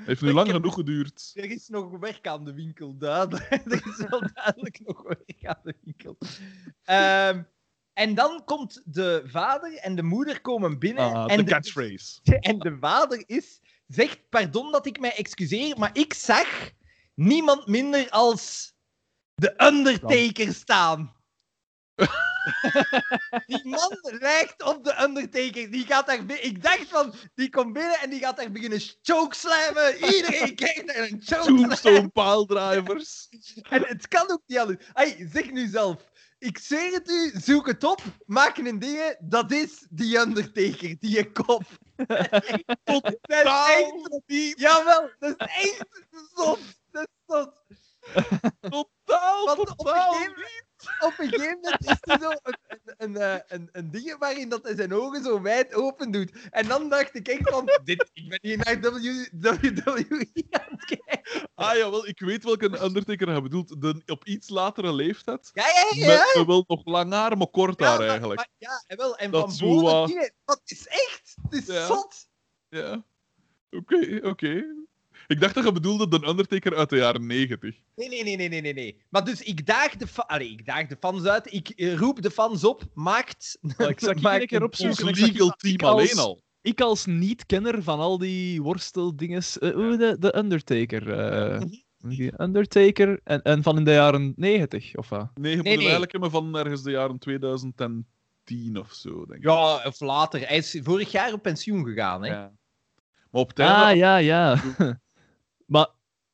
Heeft 0.05 0.23
nu 0.23 0.33
lang 0.33 0.51
genoeg 0.51 0.75
geduurd. 0.75 1.33
Er 1.35 1.51
is 1.51 1.69
nog 1.69 1.99
werk 1.99 2.27
aan 2.27 2.45
de 2.45 2.55
winkel, 2.55 2.97
duidelijk. 2.97 3.51
Er 3.65 3.87
is 3.87 4.07
wel 4.09 4.23
duidelijk 4.35 4.81
nog 4.85 5.03
werk 5.03 5.45
aan 5.45 5.61
de 5.63 5.75
winkel. 5.85 6.19
Ehm, 6.83 7.43
en 7.93 8.15
dan 8.15 8.45
komt 8.45 8.83
de 8.85 9.23
vader 9.27 9.75
en 9.75 9.95
de 9.95 10.03
moeder 10.03 10.41
komen 10.41 10.79
binnen. 10.79 11.13
Ah, 11.13 11.31
en, 11.31 11.37
de 11.37 11.45
de, 11.45 11.51
catchphrase. 11.51 12.21
en 12.41 12.59
de 12.59 12.77
vader 12.81 13.25
is, 13.27 13.61
zegt, 13.87 14.29
pardon 14.29 14.73
dat 14.73 14.87
ik 14.87 15.01
mij 15.01 15.17
excuseer, 15.17 15.79
maar 15.79 15.91
ik 15.93 16.15
zag 16.15 16.71
niemand 17.15 17.67
minder 17.67 18.11
als 18.11 18.75
de 19.35 19.55
Undertaker 19.67 20.55
staan. 20.55 21.17
Die 23.47 23.69
man 23.69 23.99
lijkt 24.03 24.63
op 24.63 24.85
de 24.85 25.03
Undertaker. 25.03 25.71
Die 25.71 25.87
gaat 25.87 26.07
daar 26.07 26.31
Ik 26.41 26.63
dacht 26.63 26.89
van, 26.89 27.15
die 27.35 27.51
komt 27.51 27.73
binnen 27.73 27.99
en 27.99 28.11
die 28.11 28.21
gaat 28.21 28.37
daar 28.37 28.51
beginnen 28.51 28.81
chokeslammen. 29.03 29.95
Iedereen 29.95 30.55
kijkt 30.65 30.85
naar 30.85 30.97
een 30.97 31.21
chokeslam. 31.25 31.57
Tombstone 31.57 32.09
piledrivers. 32.09 33.29
En 33.71 33.83
het 33.87 34.09
kan 34.09 34.31
ook 34.31 34.43
niet 34.47 34.59
anders. 34.59 34.87
Hey, 34.93 35.29
zeg 35.33 35.51
nu 35.51 35.69
zelf. 35.69 36.11
Ik 36.39 36.59
zweer 36.59 36.93
het 36.93 37.11
u, 37.11 37.33
zoek 37.41 37.67
het 37.67 37.85
op, 37.85 38.03
maak 38.27 38.57
een 38.57 38.79
ding. 38.79 39.17
Dat 39.21 39.53
is 39.53 39.87
die 39.91 40.19
Undertaker, 40.19 40.97
die 40.99 41.33
kop. 41.33 41.63
Dat 42.85 43.13
is 43.13 43.17
echt... 43.27 44.23
Jawel, 44.59 45.11
dat 45.19 45.35
is 45.39 45.47
echt 45.47 45.87
zot. 46.35 46.59
Dat 46.91 47.03
is 47.03 47.35
zot. 47.35 47.63
Totaal, 48.61 49.45
Want 49.47 49.59
op 49.59 49.69
een 49.69 49.77
totaal. 49.77 50.13
moment, 50.13 50.37
op 51.01 51.15
een 51.19 51.29
gegeven 51.29 51.59
moment 51.61 51.81
is 51.85 51.97
er 52.01 52.19
zo 52.21 52.31
een, 52.31 52.57
een, 52.67 52.95
een, 52.97 53.17
eh, 53.17 53.59
een, 53.73 53.91
ding 53.91 54.19
waarin 54.19 54.49
dat 54.49 54.63
hij 54.63 54.75
zijn 54.77 54.93
ogen 54.95 55.23
zo 55.25 55.41
wijd 55.41 55.75
open 55.75 56.11
doet. 56.11 56.33
En 56.51 56.69
dan 56.69 56.89
dacht 56.89 57.15
ik 57.15 57.29
echt 57.29 57.51
van, 57.51 57.65
dit, 57.85 58.11
ik 58.13 58.29
ben 58.29 58.39
hier 58.43 58.57
naar 58.57 58.81
WWE 58.81 60.47
aan 60.51 60.67
het 60.77 60.85
kijken. 60.85 61.49
Ah 61.55 61.77
jawel, 61.77 62.07
ik 62.07 62.21
weet 62.21 62.45
welke 62.45 62.83
Undertaker 62.85 63.29
hij 63.29 63.43
bedoelt. 63.43 63.81
De 63.81 64.03
op 64.07 64.25
iets 64.25 64.49
latere 64.49 64.93
leeftijd. 64.93 65.51
Ja, 65.53 65.67
ja, 65.67 66.07
ja. 66.13 66.25
Met 66.35 66.47
wel 66.47 66.65
nog 66.67 66.85
lang 66.85 67.13
haar, 67.13 67.37
maar 67.37 67.47
kort 67.51 67.79
Ja, 67.81 67.87
haar 67.87 67.99
maar- 67.99 68.09
eigenlijk. 68.09 68.37
maar- 68.39 68.49
ja, 68.59 68.85
en 68.87 68.97
wel. 68.97 69.17
En 69.17 69.31
Dat 69.31 69.57
van 69.59 69.69
boven 69.69 70.17
uh. 70.17 70.29
Dat 70.45 70.61
is 70.65 70.87
echt. 70.87 71.35
Het 71.43 71.53
is 71.53 71.67
Ja. 71.75 71.87
zot. 71.87 72.29
Ja. 72.69 73.05
Oké, 73.71 74.21
oké. 74.23 74.65
Ik 75.33 75.41
dacht 75.41 75.55
dat 75.55 75.65
je 75.65 75.73
bedoelde 75.73 76.09
de 76.09 76.27
Undertaker 76.29 76.77
uit 76.77 76.89
de 76.91 76.97
jaren 76.97 77.27
90. 77.27 77.75
Nee, 77.97 78.09
nee, 78.09 78.23
nee, 78.25 78.37
nee, 78.37 78.49
nee, 78.49 78.61
nee, 78.61 78.73
nee. 78.75 79.03
Maar 79.09 79.25
dus 79.25 79.43
ik 79.43 79.67
daag 79.67 79.97
de, 79.97 80.07
fa- 80.07 80.25
Allee, 80.27 80.51
ik 80.51 80.67
daag 80.67 80.87
de 80.87 80.97
fans 81.01 81.25
uit. 81.25 81.53
Ik 81.53 81.69
eh, 81.69 81.95
roep 81.97 82.23
de 82.23 82.31
fans 82.31 82.65
op. 82.65 82.83
Maakt. 82.95 83.59
Ik 83.79 84.01
zag 84.01 84.21
maakt 84.21 84.41
een 84.41 84.47
keer 84.47 84.63
opzoeken. 84.63 85.07
Ons 85.07 85.21
legal 85.21 85.47
ik 85.49 85.55
team 85.57 85.89
alleen 85.91 86.19
al. 86.19 86.43
Ik 86.63 86.81
als 86.81 87.07
niet-kenner 87.07 87.83
van 87.83 87.99
al 87.99 88.19
die 88.19 88.63
worsteldinges... 88.63 89.59
eh, 89.59 89.71
hoe 89.75 89.97
de, 89.97 90.17
de 90.19 90.37
Undertaker. 90.37 91.13
eh, 91.19 91.61
die 91.99 92.33
Undertaker 92.41 93.21
en, 93.25 93.43
en 93.43 93.63
van 93.63 93.77
in 93.79 93.85
de 93.85 93.93
jaren 93.93 94.33
90, 94.37 94.95
of 94.97 95.09
wat? 95.09 95.31
Nee, 95.35 95.51
je 95.51 95.57
moet 95.57 95.65
Nee, 95.65 95.73
hem 95.73 95.83
nee. 95.83 95.93
eigenlijk 95.93 96.13
hebben 96.13 96.31
van 96.31 96.57
ergens 96.57 96.83
de 96.83 96.91
jaren 96.91 97.19
2010 97.19 98.77
of 98.79 98.93
zo, 98.93 99.27
denk 99.27 99.39
ik. 99.41 99.43
Ja, 99.45 99.83
of 99.85 100.01
later. 100.01 100.49
Hij 100.49 100.57
is 100.57 100.79
vorig 100.83 101.11
jaar 101.13 101.33
op 101.33 101.43
pensioen 101.43 101.85
gegaan, 101.85 102.23
hè? 102.23 102.29
Ja. 102.29 102.53
Maar 103.31 103.41
op 103.43 103.49
het 103.49 103.59
einde... 103.59 103.75
Ah, 103.85 103.97
ja, 103.97 104.17
ja. 104.17 104.63
Maar, 105.73 105.89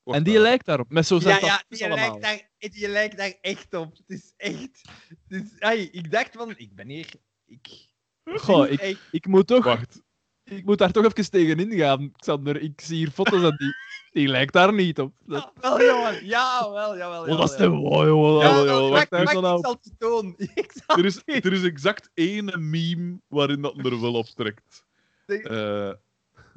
en 0.04 0.22
die 0.22 0.38
lijkt 0.38 0.66
daarop. 0.66 0.90
Met 0.90 1.06
zo'n 1.06 1.20
Ja, 1.20 1.28
ja, 1.28 1.38
ja, 1.38 1.62
die 1.68 1.88
lijkt, 1.88 2.22
daar, 2.22 2.48
die 2.58 2.88
lijkt 2.88 3.16
daar 3.16 3.34
echt 3.40 3.74
op. 3.74 3.96
Het 3.96 4.10
is 4.10 4.34
echt. 4.36 4.80
Het 5.28 5.42
is, 5.44 5.60
ai, 5.60 5.88
ik 5.92 6.10
dacht 6.10 6.36
van, 6.36 6.54
ik 6.56 6.74
ben 6.74 6.88
hier. 6.88 7.08
Ik, 7.46 7.86
Goh, 8.24 8.70
ik, 8.70 8.80
echt- 8.80 9.08
ik 9.10 9.26
moet 9.26 9.46
toch... 9.46 9.64
Wacht. 9.64 10.02
ik 10.44 10.64
moet 10.64 10.78
daar 10.78 10.92
toch 10.92 11.04
even 11.04 11.30
tegen 11.30 11.58
ingaan, 11.70 12.12
Xander. 12.12 12.60
Ik 12.60 12.80
zie 12.80 12.96
hier 12.96 13.10
foto's 13.10 13.42
en 13.42 13.56
die, 13.56 13.74
die 14.10 14.28
lijkt 14.28 14.52
daar 14.52 14.74
niet 14.74 14.98
op. 14.98 15.12
Dat, 15.26 15.52
Wel, 15.60 15.82
jongen. 15.82 16.26
Ja, 16.26 16.70
wel, 16.70 16.96
jawel. 16.96 17.22
oh, 17.22 17.38
dat 17.38 17.50
is 17.50 17.56
de... 17.56 17.62
jawel. 17.62 17.80
Wow, 17.80 18.06
joh, 18.06 18.42
Ja, 18.42 18.48
jawel, 18.48 18.64
wel, 18.64 18.64
jawel, 18.64 18.90
wacht, 18.90 19.08
wacht 19.10 19.10
wacht, 19.10 19.22
even 19.22 19.36
ik 19.36 19.42
nou. 19.42 19.60
zal 19.60 19.72
het 19.82 19.92
tonen. 19.98 20.34
Ik 20.54 20.72
zal... 20.86 20.98
Er 20.98 21.04
is, 21.04 21.22
er 21.24 21.52
is 21.52 21.62
exact 21.62 22.10
één 22.14 22.70
meme 22.70 23.20
waarin 23.26 23.62
dat 23.62 23.76
er 23.76 24.00
wel 24.00 24.14
op 24.14 24.26
trekt. 24.26 24.84
Eh, 25.26 25.92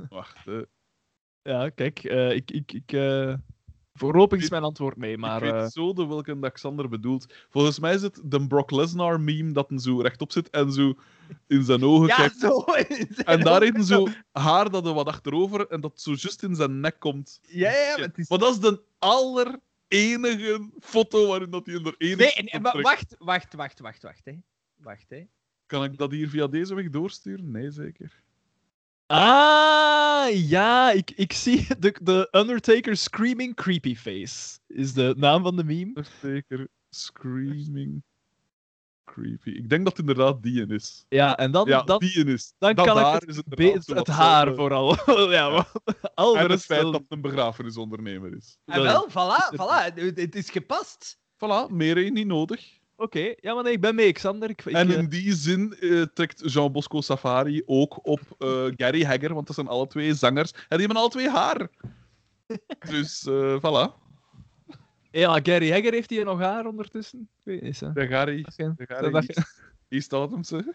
wacht, 0.10 0.46
hè. 0.46 0.62
Ja, 1.44 1.70
kijk, 1.70 2.04
eh, 2.04 2.32
ik... 2.32 2.52
ik, 2.52 2.72
ik 2.74 2.92
eh, 2.94 3.34
Voorlopig 3.94 4.42
is 4.42 4.50
mijn 4.50 4.64
antwoord 4.64 4.98
nee, 4.98 5.18
maar... 5.18 5.44
ik 5.44 5.52
eh, 5.54 5.60
weet 5.62 5.72
zo 5.72 5.94
de 5.94 6.06
welke 6.08 6.40
dat 6.40 6.52
Xander 6.52 6.90
bedoelt. 6.90 7.34
Volgens 7.50 7.80
mij 7.80 7.94
is 7.94 8.02
het 8.02 8.22
de 8.24 8.48
Brock 8.48 8.72
Lesnar 8.72 9.20
meme 9.20 9.52
dat 9.52 9.70
hem 9.70 9.78
zo 9.78 10.02
rechtop 10.02 10.32
zit 10.32 10.50
en 10.50 10.72
zo 10.72 10.94
in 11.48 11.64
zijn 11.64 11.84
ogen 11.84 12.08
Ja, 12.08 12.16
kijkt. 12.16 12.40
zo. 12.40 12.64
En 13.24 13.40
daar 13.40 13.62
heeft 13.62 13.76
hij 13.76 13.84
zo 13.84 14.08
haar 14.32 14.70
dat 14.70 14.86
er 14.86 14.94
wat 14.94 15.08
achterover 15.08 15.68
en 15.68 15.82
dat 15.82 16.02
zo 16.02 16.10
juist 16.10 16.44
in 16.44 16.56
zijn 16.56 16.80
nek 16.80 17.00
komt. 17.00 17.40
Ja, 17.48 17.72
ja, 17.72 17.96
maar 17.98 18.06
het 18.08 18.18
is... 18.18 18.30
Maar 18.30 18.40
dat 18.40 18.52
is 18.52 18.60
de 18.60 18.82
aller 19.00 19.60
enige 19.88 20.70
foto 20.80 21.28
waarin 21.28 21.50
dat 21.50 21.66
hij 21.66 21.76
er 21.76 21.96
enige 21.98 22.16
Nee, 22.22 22.34
en- 22.34 22.62
maar 22.62 22.82
wacht, 22.82 23.16
wacht, 23.20 23.54
wacht, 23.56 23.80
wacht, 23.80 24.04
wacht, 24.04 24.26
hè. 24.26 24.34
Wacht, 24.76 25.10
hè. 25.10 25.24
Kan 25.66 25.84
ik 25.84 25.98
dat 25.98 26.12
hier 26.12 26.30
via 26.30 26.48
deze 26.48 26.76
weg 26.76 26.90
doorsturen? 26.90 27.52
Nee, 27.52 27.72
zeker. 27.72 28.22
Ah, 29.08 30.11
ja, 30.34 30.92
ik, 30.92 31.12
ik 31.12 31.34
zie 31.34 31.68
de, 31.80 31.96
de 32.02 32.28
Undertaker 32.32 32.98
Screaming 32.98 33.56
Creepy 33.56 33.96
Face. 33.96 34.60
Is 34.68 34.94
de 34.94 35.14
naam 35.18 35.44
van 35.44 35.56
de 35.56 35.64
meme. 35.64 36.06
Zeker. 36.22 36.68
Screaming. 36.90 38.04
Creepy. 39.06 39.50
Ik 39.50 39.70
denk 39.70 39.84
dat 39.84 39.98
het 39.98 40.08
inderdaad 40.08 40.44
die 40.44 40.62
een 40.62 40.70
is. 40.70 41.06
Ja, 41.10 41.38
en 41.38 41.52
dan, 41.52 41.68
Ja, 41.68 41.82
dan, 41.82 42.00
die 42.00 42.20
een 42.20 42.28
is. 42.28 42.54
dan 42.58 42.76
dat 42.76 42.86
kan 42.86 43.00
ik 43.16 43.22
het, 43.28 43.36
het 43.76 43.86
wat 43.86 44.08
haar 44.08 44.46
zelfde- 44.46 44.56
vooral. 44.62 44.96
ja, 45.38 45.50
maar 45.50 45.72
al 46.14 46.34
de 46.34 46.40
En 46.40 46.52
het 46.52 46.66
feit 46.66 46.82
wel- 46.82 46.92
dat 46.92 47.02
het 47.02 47.12
een 47.12 47.22
begrafenisondernemer 47.22 48.36
is. 48.36 48.58
En 48.66 48.82
wel, 48.82 49.10
voilà, 49.10 49.56
voilà. 49.56 49.94
Het, 49.96 50.18
het 50.18 50.36
is 50.36 50.50
gepast. 50.50 51.18
Voilà, 51.36 51.72
meer 51.72 51.98
één 51.98 52.14
niet 52.14 52.28
nodig. 52.28 52.80
Oké, 53.02 53.34
ja, 53.40 53.54
maar 53.54 53.64
nee, 53.64 53.74
ik 53.74 53.82
ben 53.82 53.96
mee, 53.96 54.12
Xander. 54.12 54.50
Ik, 54.50 54.66
ik, 54.66 54.74
en 54.76 54.90
eh, 54.92 54.98
in 54.98 55.10
die 55.10 55.34
zin 55.34 55.74
eh, 55.80 56.02
trekt 56.02 56.54
Jean 56.54 56.72
Bosco 56.72 57.02
Safari 57.02 57.62
ook 57.66 58.06
op 58.08 58.20
eh, 58.38 58.66
Gary 58.76 59.04
Hagger, 59.04 59.34
want 59.34 59.48
dat 59.48 59.56
zijn 59.56 59.68
alle 59.68 59.88
twee 59.88 60.14
zangers. 60.14 60.52
En 60.52 60.78
die 60.78 60.80
hebben 60.80 60.98
alle 60.98 61.10
twee 61.10 61.30
haar. 61.30 61.70
dus, 62.92 63.28
eh 63.28 63.58
voilà. 63.58 64.00
Ja, 65.12 65.40
Gary 65.44 65.72
Hagger 65.72 65.94
heeft 65.94 66.10
hier 66.10 66.26
nog 66.26 66.40
haar 66.40 66.66
ondertussen. 66.66 67.20
Ik 67.40 67.46
weet 67.46 67.62
niet. 67.62 67.80
De 67.94 68.08
Gary. 68.08 68.42
Dat- 68.42 68.56
De 68.78 68.86
Gary. 68.88 69.12
dat- 69.12 69.26
Hier 69.90 70.02
staat 70.02 70.32
hem, 70.32 70.44
ze. 70.44 70.64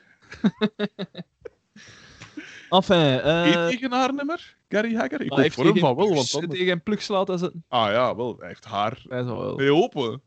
Enfin, 2.71 3.27
Eet 3.27 3.71
tegen 3.71 3.93
haar 3.93 4.15
nummer, 4.15 4.57
Gary 4.69 4.95
Hagger? 4.95 5.21
Ik 5.21 5.31
maar 5.31 5.41
hoop 5.43 5.53
voor 5.53 5.65
hem 5.65 5.79
van 5.79 5.97
wel, 5.97 6.15
want 6.15 6.33
dan... 6.33 6.49
tegen 6.49 6.83
een 6.85 7.39
zetten? 7.39 7.65
Ah 7.69 7.91
ja, 7.91 8.17
wel, 8.17 8.37
hij 8.39 8.49
heeft 8.49 8.65
haar. 8.65 9.05
Heel 9.09 9.83
open. 9.83 10.23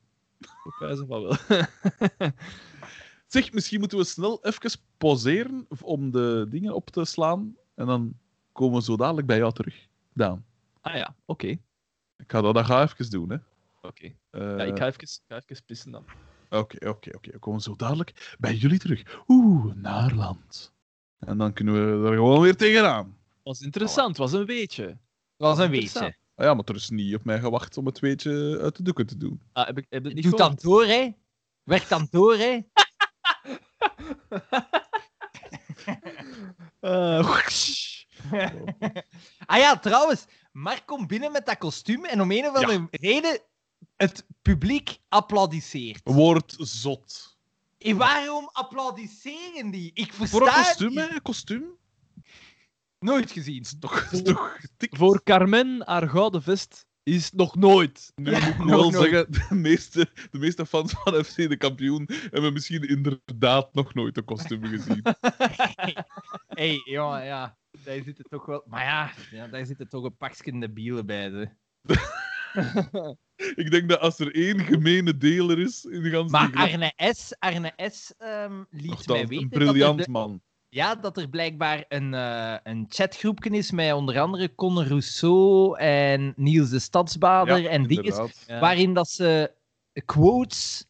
Wij 0.79 0.95
zo 0.95 1.05
van 1.05 1.21
wel. 1.21 1.37
Zeg, 3.27 3.53
misschien 3.53 3.79
moeten 3.79 3.97
we 3.97 4.03
snel 4.03 4.45
even 4.45 4.71
pauzeren 4.97 5.67
om 5.81 6.11
de 6.11 6.45
dingen 6.49 6.73
op 6.75 6.89
te 6.89 7.05
slaan. 7.05 7.55
En 7.75 7.85
dan 7.85 8.13
komen 8.51 8.77
we 8.77 8.83
zo 8.83 8.95
dadelijk 8.97 9.27
bij 9.27 9.37
jou 9.37 9.53
terug. 9.53 9.87
Daan. 10.13 10.45
ah 10.81 10.93
ja, 10.95 11.15
oké. 11.25 11.47
Ik 12.17 12.31
ga 12.31 12.41
dat 12.41 12.53
dan 12.53 12.65
ga 12.65 12.81
even 12.81 13.09
doen, 13.09 13.29
hè. 13.29 13.37
Oké. 13.81 14.05
Eh, 14.29 14.41
Ja, 14.57 14.63
ik 14.63 14.77
ga 14.77 14.85
even, 14.87 15.01
ik 15.01 15.19
ga 15.27 15.35
even 15.47 15.65
pissen 15.65 15.91
dan. 15.91 16.05
Oké, 16.49 16.89
oké, 16.89 17.15
oké. 17.15 17.31
We 17.31 17.39
komen 17.39 17.61
zo 17.61 17.75
dadelijk 17.75 18.35
bij 18.39 18.55
jullie 18.55 18.79
terug. 18.79 19.21
Oeh, 19.27 19.73
Naarland. 19.75 20.73
En 21.19 21.37
dan 21.37 21.53
kunnen 21.53 22.01
we 22.01 22.07
er 22.09 22.15
gewoon 22.15 22.41
weer 22.41 22.55
tegenaan. 22.55 23.17
was 23.43 23.61
interessant, 23.61 24.17
was 24.17 24.33
een 24.33 24.45
weetje. 24.45 24.85
Dat 25.37 25.57
was 25.57 25.57
een 25.65 25.71
weetje. 25.71 26.15
Ah 26.39 26.45
ja, 26.45 26.53
maar 26.53 26.63
er 26.65 26.75
is 26.75 26.89
niet 26.89 27.15
op 27.15 27.23
mij 27.23 27.39
gewacht 27.39 27.77
om 27.77 27.85
het 27.85 27.99
weetje 27.99 28.59
uit 28.61 28.75
de 28.75 28.83
doeken 28.83 29.05
te 29.05 29.17
doen. 29.17 29.41
Ah, 29.53 29.65
heb 29.65 29.77
ik 29.77 29.85
heb 29.89 30.03
het 30.03 30.13
niet 30.13 30.23
Doe 30.23 30.37
dan 30.37 30.57
door, 30.61 30.85
hè. 30.85 31.15
Werk 31.63 31.89
dan 31.89 32.07
door, 32.11 32.35
hè. 32.35 32.59
Eh, 36.79 37.39
ah 39.45 39.57
ja, 39.57 39.79
trouwens. 39.79 40.25
Mark 40.51 40.85
komt 40.85 41.07
binnen 41.07 41.31
met 41.31 41.45
dat 41.45 41.57
kostuum 41.57 42.05
en 42.05 42.21
om 42.21 42.31
een 42.31 42.47
of 42.47 42.55
andere 42.55 42.87
reden 42.91 43.39
het 43.95 44.25
publiek 44.41 44.97
applaudisseert. 45.09 46.01
Wordt 46.03 46.55
zot. 46.59 47.37
En 47.77 47.97
waarom 47.97 48.49
applaudisseren 48.51 49.71
die? 49.71 49.91
Ik 49.93 50.13
versta 50.13 50.37
Voor 50.37 50.47
een 50.47 50.53
kostuum, 50.53 50.97
hè? 50.97 51.21
Kostuum? 51.21 51.77
Nooit 52.99 53.31
gezien. 53.31 53.65
toch, 53.79 54.03
toch? 54.23 54.57
Voor 54.77 55.23
Carmen, 55.23 55.81
haar 55.87 56.09
gouden 56.09 56.43
vest 56.43 56.85
is 57.03 57.31
nog 57.31 57.55
nooit. 57.55 58.11
Nu 58.15 58.31
Ja, 58.31 58.39
moet 58.39 58.47
ik 58.53 58.57
nog 58.57 58.67
wel 58.69 58.91
nooit. 58.91 59.09
zeggen, 59.11 59.31
de 59.31 59.55
meeste, 59.55 60.09
de 60.31 60.37
meeste 60.39 60.65
fans 60.65 60.91
van 60.91 61.23
FC 61.23 61.35
de 61.35 61.57
kampioen 61.57 62.09
hebben 62.29 62.53
misschien 62.53 62.87
inderdaad 62.87 63.73
nog 63.73 63.93
nooit 63.93 64.17
een 64.17 64.25
kostuum 64.25 64.65
gezien. 64.65 65.01
Hé, 65.01 65.93
hey, 66.63 66.81
jongen, 66.85 67.25
ja. 67.25 67.57
Daar 67.83 68.01
zitten 68.03 68.25
toch 68.29 68.45
wel... 68.45 68.63
Maar 68.67 68.83
ja, 68.83 69.11
ja 69.31 69.47
daar 69.47 69.65
zitten 69.65 69.89
toch 69.89 70.03
een 70.03 70.17
pakje 70.17 70.59
debielen 70.59 71.05
bij. 71.05 71.29
Ze. 71.29 71.49
ik 73.63 73.71
denk 73.71 73.89
dat 73.89 73.99
als 73.99 74.19
er 74.19 74.35
één 74.35 74.59
gemene 74.59 75.17
deler 75.17 75.59
is 75.59 75.85
in 75.85 76.03
de 76.03 76.09
ganse 76.09 76.31
Maar 76.31 76.53
Arne 76.53 76.93
S. 76.97 77.35
Arne 77.39 77.73
S. 77.91 78.13
ehm, 78.17 78.63
liet 78.69 78.85
nogthans 78.85 79.05
mij 79.07 79.27
weten 79.27 79.43
een 79.43 79.49
dat 79.49 79.59
briljant 79.59 80.03
de- 80.05 80.11
man. 80.11 80.41
Ja, 80.69 80.95
dat 80.95 81.17
er 81.17 81.29
blijkbaar 81.29 81.85
een, 81.87 82.13
eh 82.13 82.55
een 82.63 82.85
chatgroepje 82.89 83.49
is 83.49 83.71
met 83.71 83.93
onder 83.93 84.19
andere 84.19 84.55
Conor 84.55 84.87
Rousseau 84.87 85.77
en 85.77 86.33
Niels 86.35 86.69
de 86.69 86.79
Stadsbader 86.79 87.65
en 87.65 87.87
dingen. 87.87 88.31
Ja. 88.47 88.59
waarin 88.59 88.93
dat 88.93 89.09
ze 89.09 89.51
quotes 90.05 90.85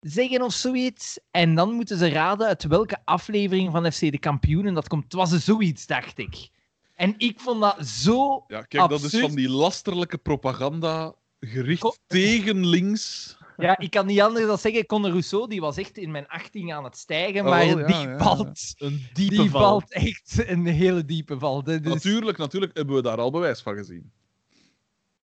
zeggen 0.00 0.42
of 0.42 0.52
zoiets. 0.52 1.18
En 1.30 1.54
dan 1.54 1.72
moeten 1.72 1.98
ze 1.98 2.08
raden 2.08 2.46
uit 2.46 2.64
welke 2.64 2.98
aflevering 3.04 3.72
van 3.72 3.92
FC 3.92 4.00
de 4.00 4.18
Kampioenen 4.18 4.74
dat 4.74 4.88
komt. 4.88 5.04
Het 5.04 5.12
was 5.12 5.32
er 5.32 5.40
zoiets, 5.40 5.86
dacht 5.86 6.18
ik. 6.18 6.48
En 6.94 7.14
ik 7.18 7.40
vond 7.40 7.60
dat 7.60 7.86
zo... 7.86 8.44
Ja, 8.48 8.62
kijk, 8.62 8.88
dat 8.88 9.02
is 9.02 9.20
van 9.20 9.34
die 9.34 9.48
lasterlijke 9.48 10.18
propaganda 10.18 11.14
gericht 11.40 12.00
tegen 12.06 12.66
links. 12.66 13.36
Ja, 13.60 13.78
ik 13.78 13.90
kan 13.90 14.06
niet 14.06 14.20
anders 14.20 14.46
dan 14.46 14.58
zeggen, 14.58 14.86
Conor 14.86 15.10
Rousseau 15.10 15.48
die 15.48 15.60
was 15.60 15.76
echt 15.76 15.98
in 15.98 16.10
mijn 16.10 16.28
18 16.28 16.72
aan 16.72 16.84
het 16.84 16.96
stijgen, 16.96 17.44
Oh, 17.44 17.50
maar 17.50 17.64
ja, 17.64 17.74
die, 17.74 17.94
ja, 17.94 18.10
ja. 18.10 18.18
valt, 18.18 18.74
Een 18.78 19.06
diepe 19.12 19.34
die 19.34 19.50
val. 19.50 19.60
valt 19.60 19.92
echt 19.92 20.48
een 20.48 20.66
hele 20.66 21.04
diepe 21.04 21.38
val. 21.38 21.62
Dus... 21.62 21.80
Natuurlijk, 21.80 22.38
natuurlijk 22.38 22.76
hebben 22.76 22.94
we 22.94 23.02
daar 23.02 23.18
al 23.18 23.30
bewijs 23.30 23.60
van 23.60 23.76
gezien. 23.76 24.12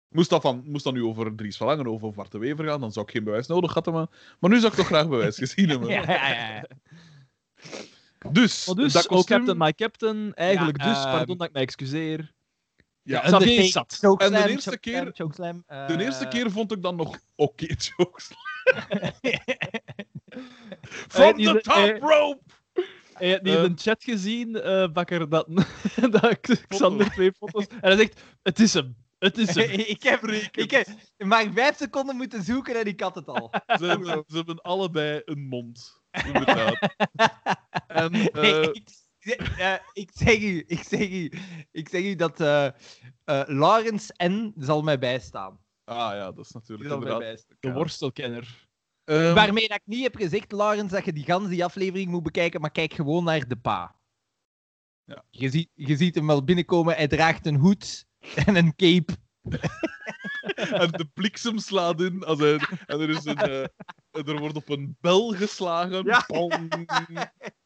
Moest 0.09 0.29
dat, 0.29 0.41
van, 0.41 0.63
moest 0.65 0.83
dat 0.83 0.93
nu 0.93 1.03
over 1.03 1.35
Dries 1.35 1.57
van 1.57 1.67
Langen 1.67 1.87
of 1.87 2.03
over 2.03 2.15
Bart 2.15 2.31
de 2.31 2.37
Wever 2.37 2.65
gaan, 2.65 2.79
dan 2.79 2.91
zou 2.91 3.05
ik 3.05 3.11
geen 3.11 3.23
bewijs 3.23 3.47
nodig 3.47 3.73
hebben. 3.73 3.93
Maar, 3.93 4.07
maar 4.39 4.49
nu 4.49 4.59
zou 4.59 4.71
ik 4.71 4.77
toch 4.77 4.87
graag 4.87 5.09
bewijs 5.09 5.37
gezien 5.37 5.69
hebben. 5.69 5.89
Ja, 5.89 6.01
ja, 6.11 6.27
ja, 6.27 6.53
ja. 6.53 6.65
Dus, 8.31 8.65
dus, 8.65 8.93
dat 8.93 9.07
oh. 9.07 9.23
Captain, 9.23 9.57
my 9.57 9.73
Captain, 9.73 10.33
eigenlijk 10.33 10.81
Ja, 10.81 10.87
dus, 10.87 11.03
ehm, 11.03 11.11
pardon 11.11 11.37
dat 11.37 11.47
ik 11.47 11.53
mij 11.53 11.61
excuseer. 11.61 12.33
Ja, 13.03 13.19
Xavier 13.19 13.39
Undertaker, 13.41 13.71
zat. 13.71 13.97
chokeslam, 14.01 14.33
En 14.35 14.43
de 14.47 14.49
eerste 14.53 14.69
chokeslam, 14.71 15.03
keer- 15.03 15.13
chokeslam, 15.15 15.63
de 15.97 16.03
eerste 16.03 16.23
eh, 16.23 16.29
keer 16.29 16.51
vond 16.51 16.71
ik 16.71 16.81
dan 16.81 16.95
nog 16.95 17.17
oké 17.35 17.65
jokes. 17.97 18.29
Eh, 20.31 21.07
From 21.07 21.33
the 21.37 21.53
de- 21.53 21.61
top 21.61 21.73
eh, 21.75 21.97
rope! 21.99 22.41
Hij 23.13 23.31
had 23.31 23.41
niet 23.41 23.53
Eh. 23.55 23.63
in 23.63 23.75
de 23.75 23.81
chat 23.81 24.03
gezien, 24.03 24.55
eh 24.61 24.87
Bakker, 24.91 25.29
dat, 25.29 25.47
dat 26.11 26.39
Xander 26.67 27.11
twee 27.11 27.31
foto's... 27.31 27.67
En 27.67 27.77
hij 27.81 27.95
zegt, 27.97 28.21
het 28.43 28.59
is 28.59 28.73
hem. 28.73 28.95
Het 29.19 29.37
is 29.37 29.55
hem. 29.55 29.69
ik, 29.69 30.03
heb, 30.03 30.23
ik 30.51 30.71
heb 30.71 30.87
maar 31.17 31.45
vijf 31.53 31.77
seconden 31.77 32.15
moeten 32.15 32.43
zoeken 32.43 32.75
en 32.79 32.85
ik 32.85 32.99
had 33.01 33.15
het 33.15 33.27
al. 33.27 33.49
Ze 33.67 33.85
hebben, 33.85 34.23
ze 34.27 34.35
hebben 34.35 34.61
allebei 34.61 35.21
een 35.25 35.47
mond. 35.47 36.01
Inderdaad. 36.25 36.95
En, 37.87 38.13
eh, 38.31 38.61
ik, 38.61 38.87
eh, 39.21 39.73
ik 39.93 40.09
zeg 40.13 40.41
u, 40.41 40.63
ik 40.67 40.83
zeg 40.83 41.09
u, 41.09 41.31
ik 41.71 41.89
zeg 41.89 42.03
u 42.03 42.15
dat 42.15 42.39
eh 42.39 42.65
eh, 43.31 43.43
Laurens 43.45 44.11
N. 44.23 44.53
zal 44.57 44.81
mij 44.81 44.99
bijstaan. 44.99 45.59
ah 45.83 46.13
ja, 46.13 46.31
dat 46.31 46.45
is 46.45 46.51
natuurlijk 46.51 46.89
inderdaad. 46.89 47.19
bijstaan. 47.19 47.57
De 47.59 47.71
worstelkenner. 47.71 48.69
Ehm, 49.03 49.33
Waarmee 49.33 49.67
dat 49.67 49.77
ik 49.77 49.85
niet 49.85 50.03
heb 50.03 50.15
gezegd, 50.15 50.51
Laurens, 50.51 50.91
dat 50.91 51.05
je 51.05 51.13
die 51.13 51.23
ganse 51.23 51.49
die 51.49 51.63
aflevering 51.63 52.11
moet 52.11 52.23
bekijken, 52.23 52.61
maar 52.61 52.71
kijk 52.71 52.93
gewoon 52.93 53.23
naar 53.23 53.47
de 53.47 53.55
pa. 53.55 53.95
Ja. 55.03 55.25
Je, 55.29 55.49
ziet, 55.49 55.69
je 55.73 55.95
ziet 55.95 56.15
hem 56.15 56.27
wel 56.27 56.43
binnenkomen, 56.43 56.95
hij 56.95 57.07
draagt 57.07 57.45
een 57.45 57.55
hoed 57.55 58.05
en 58.45 58.55
een 58.55 58.75
cape. 58.75 59.13
en 60.81 60.91
de 60.91 61.09
bliksem 61.13 61.57
slaat 61.57 62.01
in 62.01 62.23
als 62.23 62.39
hij, 62.39 62.59
en 62.85 62.99
er, 62.99 63.09
is 63.09 63.25
een, 63.25 63.37
er 64.11 64.39
wordt 64.39 64.55
op 64.55 64.69
een 64.69 64.97
bel 64.99 65.33
geslagen. 65.33 66.05
Ja. 66.05 66.25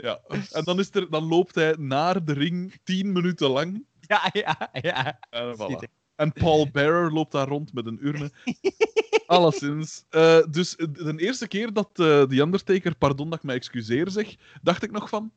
Ja, 0.00 0.20
en 0.50 0.64
dan, 0.64 0.78
is 0.78 0.88
er, 0.92 1.10
dan 1.10 1.24
loopt 1.24 1.54
hij 1.54 1.74
naar 1.78 2.24
de 2.24 2.32
ring 2.32 2.78
tien 2.84 3.12
minuten 3.12 3.50
lang. 3.50 3.84
Ja, 4.00 4.30
ja, 4.32 4.68
ja. 4.72 5.18
En, 5.30 5.54
voilà. 5.54 5.62
Schieten. 5.62 5.88
en 6.16 6.32
Paul 6.32 6.70
Bearer 6.70 7.12
loopt 7.12 7.32
daar 7.32 7.48
rond 7.48 7.72
met 7.72 7.86
een 7.86 8.06
urne. 8.06 8.30
Alleszins. 9.26 10.04
Eh, 10.08 10.42
dus 10.50 10.76
eh, 10.76 10.86
de 10.92 11.14
eerste 11.16 11.48
keer 11.48 11.72
dat 11.72 11.88
eh 11.92 12.22
The 12.22 12.40
Undertaker, 12.40 12.96
pardon 12.96 13.30
dat 13.30 13.38
ik 13.38 13.44
mij 13.44 13.54
excuseer 13.54 14.10
zeg, 14.10 14.36
dacht 14.62 14.82
ik 14.82 14.90
nog 14.90 15.08
van... 15.08 15.32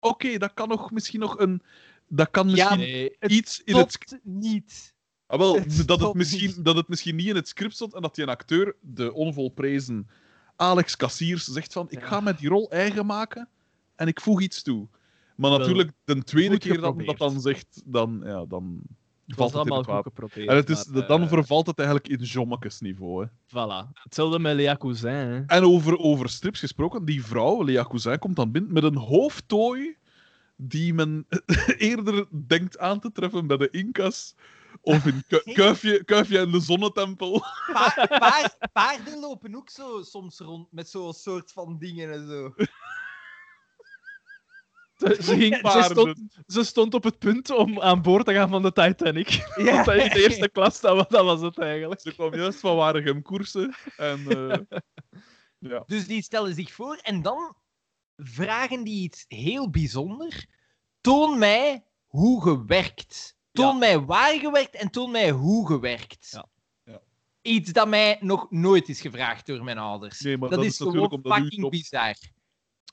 Oké, 0.00 0.38
dat 0.38 0.54
kan 0.54 0.68
nog 0.68 0.90
misschien 0.90 1.20
nog 1.20 1.38
een... 1.38 1.62
Dat 2.08 2.30
kan 2.30 2.46
misschien 2.46 2.78
Nee, 2.78 3.16
iets 3.26 3.62
in 3.64 3.76
het... 3.76 4.20
Niet. 4.22 4.94
Ah, 5.26 5.38
wel, 5.38 5.54
het 5.54 5.86
dat, 5.86 6.00
het 6.00 6.14
misschien, 6.14 6.46
niet. 6.46 6.64
dat 6.64 6.76
het 6.76 6.88
misschien 6.88 7.16
niet 7.16 7.26
in 7.26 7.36
het 7.36 7.48
script 7.48 7.74
stond 7.74 7.94
en 7.94 8.02
dat 8.02 8.14
die 8.14 8.24
een 8.24 8.30
acteur, 8.30 8.76
de 8.80 9.12
onvolprezen 9.12 10.08
Alex 10.56 10.96
Kassiers, 10.96 11.44
zegt 11.44 11.72
van 11.72 11.86
ik 11.90 12.02
ga 12.02 12.20
met 12.20 12.38
die 12.38 12.48
rol 12.48 12.70
eigen 12.70 13.06
maken 13.06 13.48
en 14.02 14.08
ik 14.08 14.20
voeg 14.20 14.40
iets 14.40 14.62
toe. 14.62 14.88
Maar 15.36 15.50
Wel, 15.50 15.58
natuurlijk, 15.58 15.90
de 16.04 16.22
tweede 16.22 16.58
keer 16.58 16.80
dat 16.80 16.98
dat 17.06 17.18
dan 17.18 17.40
zegt, 17.40 17.82
dan, 17.84 18.20
ja, 18.24 18.44
dan 18.44 18.82
het 19.26 19.36
valt 19.36 19.52
het 19.52 19.66
in 19.66 19.72
allemaal 19.72 19.94
goed 19.94 20.02
geprobeerd. 20.02 20.48
En 20.48 20.56
het 20.56 20.70
is, 20.70 20.86
maar, 20.86 21.06
dan 21.06 21.22
eh, 21.22 21.28
vervalt 21.28 21.66
het 21.66 21.78
eigenlijk 21.78 22.08
in 22.08 22.18
jommekesniveau. 22.18 23.22
Hè. 23.24 23.28
Voilà. 23.30 23.92
Hetzelfde 23.92 24.38
met 24.38 24.54
Lea 24.54 24.76
Cousin. 24.76 25.10
Hè. 25.10 25.42
En 25.46 25.64
over, 25.64 25.98
over 25.98 26.28
strips 26.28 26.60
gesproken, 26.60 27.04
die 27.04 27.24
vrouw, 27.24 27.62
Lea 27.64 27.84
Cousin, 27.84 28.18
komt 28.18 28.36
dan 28.36 28.50
binnen 28.50 28.72
met 28.72 28.82
een 28.82 28.96
hoofdtooi 28.96 29.96
die 30.56 30.94
men 30.94 31.26
eerder 31.76 32.26
denkt 32.46 32.78
aan 32.78 33.00
te 33.00 33.12
treffen 33.12 33.46
bij 33.46 33.56
de 33.56 33.70
Incas 33.70 34.34
of 34.80 35.06
in 35.06 35.22
Ku- 35.28 35.52
Kuifje, 35.62 36.04
Kuifje 36.04 36.38
en 36.38 36.50
de 36.50 36.60
Zonnetempel. 36.60 37.40
Pa- 37.72 38.06
paard- 38.06 38.56
paarden 38.72 39.20
lopen 39.20 39.56
ook 39.56 39.70
zo 39.70 40.02
soms 40.02 40.38
rond 40.38 40.72
met 40.72 40.88
zo'n 40.88 41.12
soort 41.12 41.52
van 41.52 41.78
dingen 41.78 42.12
en 42.12 42.28
zo. 42.28 42.54
Ze, 45.16 45.22
ze 45.22 45.36
ging, 45.36 45.54
ze, 45.54 45.60
Paarden. 45.60 45.84
stond, 45.84 46.18
ze 46.46 46.64
stond 46.64 46.94
op 46.94 47.04
het 47.04 47.18
punt 47.18 47.50
om 47.50 47.80
aan 47.80 48.02
boord 48.02 48.26
te 48.26 48.32
gaan 48.34 48.48
van 48.48 48.62
de 48.62 48.72
Titanic. 48.72 49.28
Ja. 49.56 49.72
Want 49.74 49.84
dat 49.86 49.94
is 49.96 50.10
de 50.12 50.22
eerste 50.22 50.48
klas, 50.48 50.80
dat 50.80 50.96
was, 50.96 51.08
dat 51.08 51.24
was 51.24 51.40
het 51.40 51.58
eigenlijk. 51.58 52.00
Ze 52.00 52.12
kwam 52.14 52.34
juist 52.34 52.60
van 52.60 52.76
Waregem 52.76 53.22
koersen. 53.22 53.74
En, 53.96 54.26
eh, 54.50 54.78
ja. 55.70 55.82
Dus 55.86 56.06
die 56.06 56.22
stellen 56.22 56.54
zich 56.54 56.72
voor 56.72 56.98
en 57.02 57.22
dan 57.22 57.56
vragen 58.16 58.84
die 58.84 59.02
iets 59.02 59.24
heel 59.28 59.70
bijzonder. 59.70 60.46
Toon 61.00 61.38
mij 61.38 61.84
hoe 62.06 62.42
gewerkt. 62.42 63.36
Toon 63.52 63.72
Ja. 63.72 63.78
mij 63.78 64.00
waar 64.00 64.38
gewerkt 64.38 64.74
en 64.74 64.90
toon 64.90 65.10
mij 65.10 65.30
hoe 65.30 65.66
gewerkt. 65.66 66.28
Ja. 66.30 66.48
Ja. 66.84 67.00
Iets 67.42 67.72
dat 67.72 67.88
mij 67.88 68.16
nog 68.20 68.50
nooit 68.50 68.88
is 68.88 69.00
gevraagd 69.00 69.46
door 69.46 69.64
mijn 69.64 69.78
ouders. 69.78 70.20
Nee, 70.20 70.38
maar 70.38 70.48
dat, 70.48 70.58
dat 70.58 70.68
is 70.68 70.78
natuurlijk 70.78 71.12
gewoon 71.14 71.42
fucking 71.42 71.70
bizar. 71.70 72.14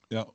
ja. 0.08 0.28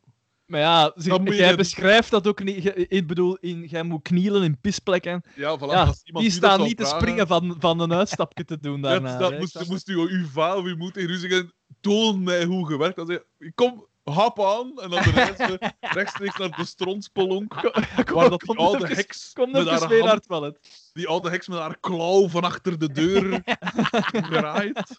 Maar 0.45 0.59
ja, 0.59 0.91
zeg, 0.95 1.19
moet 1.19 1.35
jij 1.35 1.55
beschrijft 1.55 2.11
dat 2.11 2.27
ook 2.27 2.43
niet. 2.43 2.71
Ik 2.91 3.07
bedoel, 3.07 3.37
in, 3.39 3.63
jij 3.65 3.83
moet 3.83 4.01
knielen 4.01 4.43
in 4.43 4.59
pisplekken. 4.61 5.23
Ja, 5.35 5.57
voilà, 5.57 5.61
Ja, 5.61 5.93
iemand 6.03 6.25
die 6.25 6.25
u 6.25 6.29
staan 6.29 6.61
niet 6.61 6.77
te 6.77 6.85
springen 6.85 7.27
van, 7.27 7.55
van 7.59 7.79
een 7.79 7.93
uitstapje 7.93 8.45
te 8.45 8.59
doen 8.59 8.81
daarna. 8.81 9.17
dat 9.17 9.31
hè. 9.31 9.37
moest, 9.39 9.67
moest 9.69 9.89
u 9.89 9.95
uw 9.97 10.27
vader 10.27 10.57
of 10.59 10.65
uw 10.65 10.77
moeder 10.77 11.03
u 11.09 11.15
zeggen, 11.17 11.53
toon 11.81 12.23
mij 12.23 12.43
hoe 12.45 12.67
gewerkt. 12.67 12.95
Dan 12.95 13.05
zeg 13.07 13.19
je, 13.37 13.51
kom, 13.55 13.85
hap 14.03 14.39
aan. 14.41 14.71
En 14.81 14.89
dan 14.89 15.03
de 15.03 15.11
rest 15.11 15.57
rechtstreeks 15.97 16.37
naar 16.37 16.55
de 16.57 16.65
stronspelonk. 16.65 17.53
Kom, 18.05 18.15
Waar 18.15 18.29
dat 18.29 18.39
die 18.41 18.57
oude 18.57 18.83
even- 18.83 18.95
heks 18.95 19.33
Kom 19.33 19.51
met 19.51 19.67
haar 19.67 19.89
naar 19.89 20.19
hand- 20.29 20.43
het 20.43 20.89
die 20.93 21.07
oude 21.07 21.29
heks 21.29 21.47
met 21.47 21.57
haar 21.59 21.77
klauw 21.79 22.27
van 22.29 22.43
achter 22.43 22.79
de 22.79 22.91
deur 22.91 23.41
graait. 24.31 24.97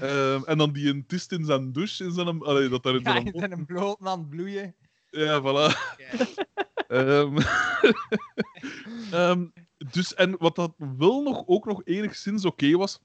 Ehm, 0.00 0.42
en 0.44 0.58
dan 0.58 0.72
die 0.72 0.88
een 0.88 1.06
tist 1.06 1.32
in 1.32 1.44
zijn 1.44 1.72
douche. 1.72 2.04
In 2.04 2.12
zijn, 2.12 2.42
allee, 2.42 2.68
dat 2.68 2.82
daar 2.82 2.94
in 2.94 3.02
Ja, 3.02 3.22
zijn 3.32 3.66
bloot 3.66 3.96
aan 4.00 4.18
het 4.18 4.28
bloeien. 4.28 4.74
Ja, 5.10 5.40
voilà. 5.40 5.76
Ehm, 6.88 7.36
ehm, 9.12 9.44
dus, 9.90 10.14
en 10.14 10.36
wat 10.38 10.56
dat 10.56 10.72
wel 10.98 11.22
nog, 11.22 11.42
ook 11.46 11.66
nog 11.66 11.80
enigszins 11.84 12.44
oké 12.44 12.70
was, 12.76 13.00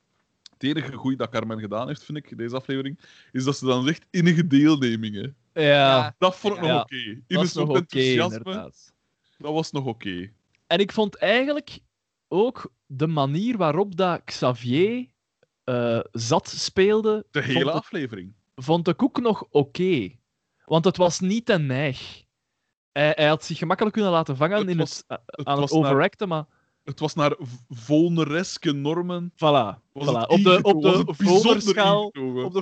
het 0.53 0.64
enige 0.64 0.91
goeie 0.94 1.18
dat 1.18 1.30
Carmen 1.30 1.60
gedaan 1.60 1.88
heeft, 1.88 2.03
vind 2.03 2.18
ik, 2.18 2.38
deze 2.38 2.56
aflevering, 2.56 2.99
is 3.31 3.44
dat 3.44 3.57
ze 3.57 3.65
dan 3.65 3.85
zegt 3.85 4.06
innige 4.10 4.48
deelnemingen. 4.48 5.35
Ja. 5.53 6.15
Dat 6.18 6.35
vond 6.35 6.56
ik 6.57 6.64
Ja. 6.64 6.73
nog 6.73 6.81
oké. 6.81 6.95
In 6.95 7.23
dat 7.27 7.41
een 7.44 7.49
soort 7.49 7.76
enthousiasme, 7.76 8.38
inderdaad. 8.38 8.94
dat 9.38 9.53
was 9.53 9.72
nog 9.72 9.85
oké. 9.85 10.31
En 10.68 10.80
ik 10.80 10.91
vond 10.91 11.15
eigenlijk 11.15 11.80
ook 12.27 12.72
de 12.85 13.07
manier 13.07 13.57
waarop 13.57 13.95
dat 13.95 14.22
Xavier 14.23 15.07
eh, 15.68 15.99
zat 16.11 16.48
speelde, 16.49 17.26
De 17.31 17.41
hele 17.41 17.61
vond, 17.61 17.73
aflevering. 17.76 18.34
vond 18.56 18.88
ik 18.88 19.03
ook 19.03 19.19
nog 19.19 19.45
oké. 19.49 20.11
Want 20.65 20.85
het 20.85 20.98
was 20.98 21.19
niet 21.19 21.45
te 21.45 21.57
neig. 21.60 22.23
Hij, 22.91 23.11
hij 23.15 23.27
had 23.27 23.44
zich 23.44 23.57
gemakkelijk 23.57 23.95
kunnen 23.95 24.11
laten 24.14 24.38
vangen 24.38 24.57
Het 24.57 24.68
in 24.69 24.77
was- 24.77 25.03
het, 25.07 25.19
Het 25.26 25.45
aan 25.48 25.61
het 25.61 25.72
naar, 25.72 25.80
overacten, 25.80 26.27
maar 26.27 26.45
het 26.84 26.99
was 26.99 27.14
naar 27.14 27.35
v- 27.39 27.53
vonereske 27.69 28.72
normen. 28.72 29.31
voilà. 29.31 29.76
Voilà. 29.77 30.26
Op 30.27 30.44
de, 30.44 30.60
op 30.61 30.81
was 31.44 31.64
de 31.64 31.73
ingetogen. 31.73 32.45
op 32.45 32.53
de 32.53 32.61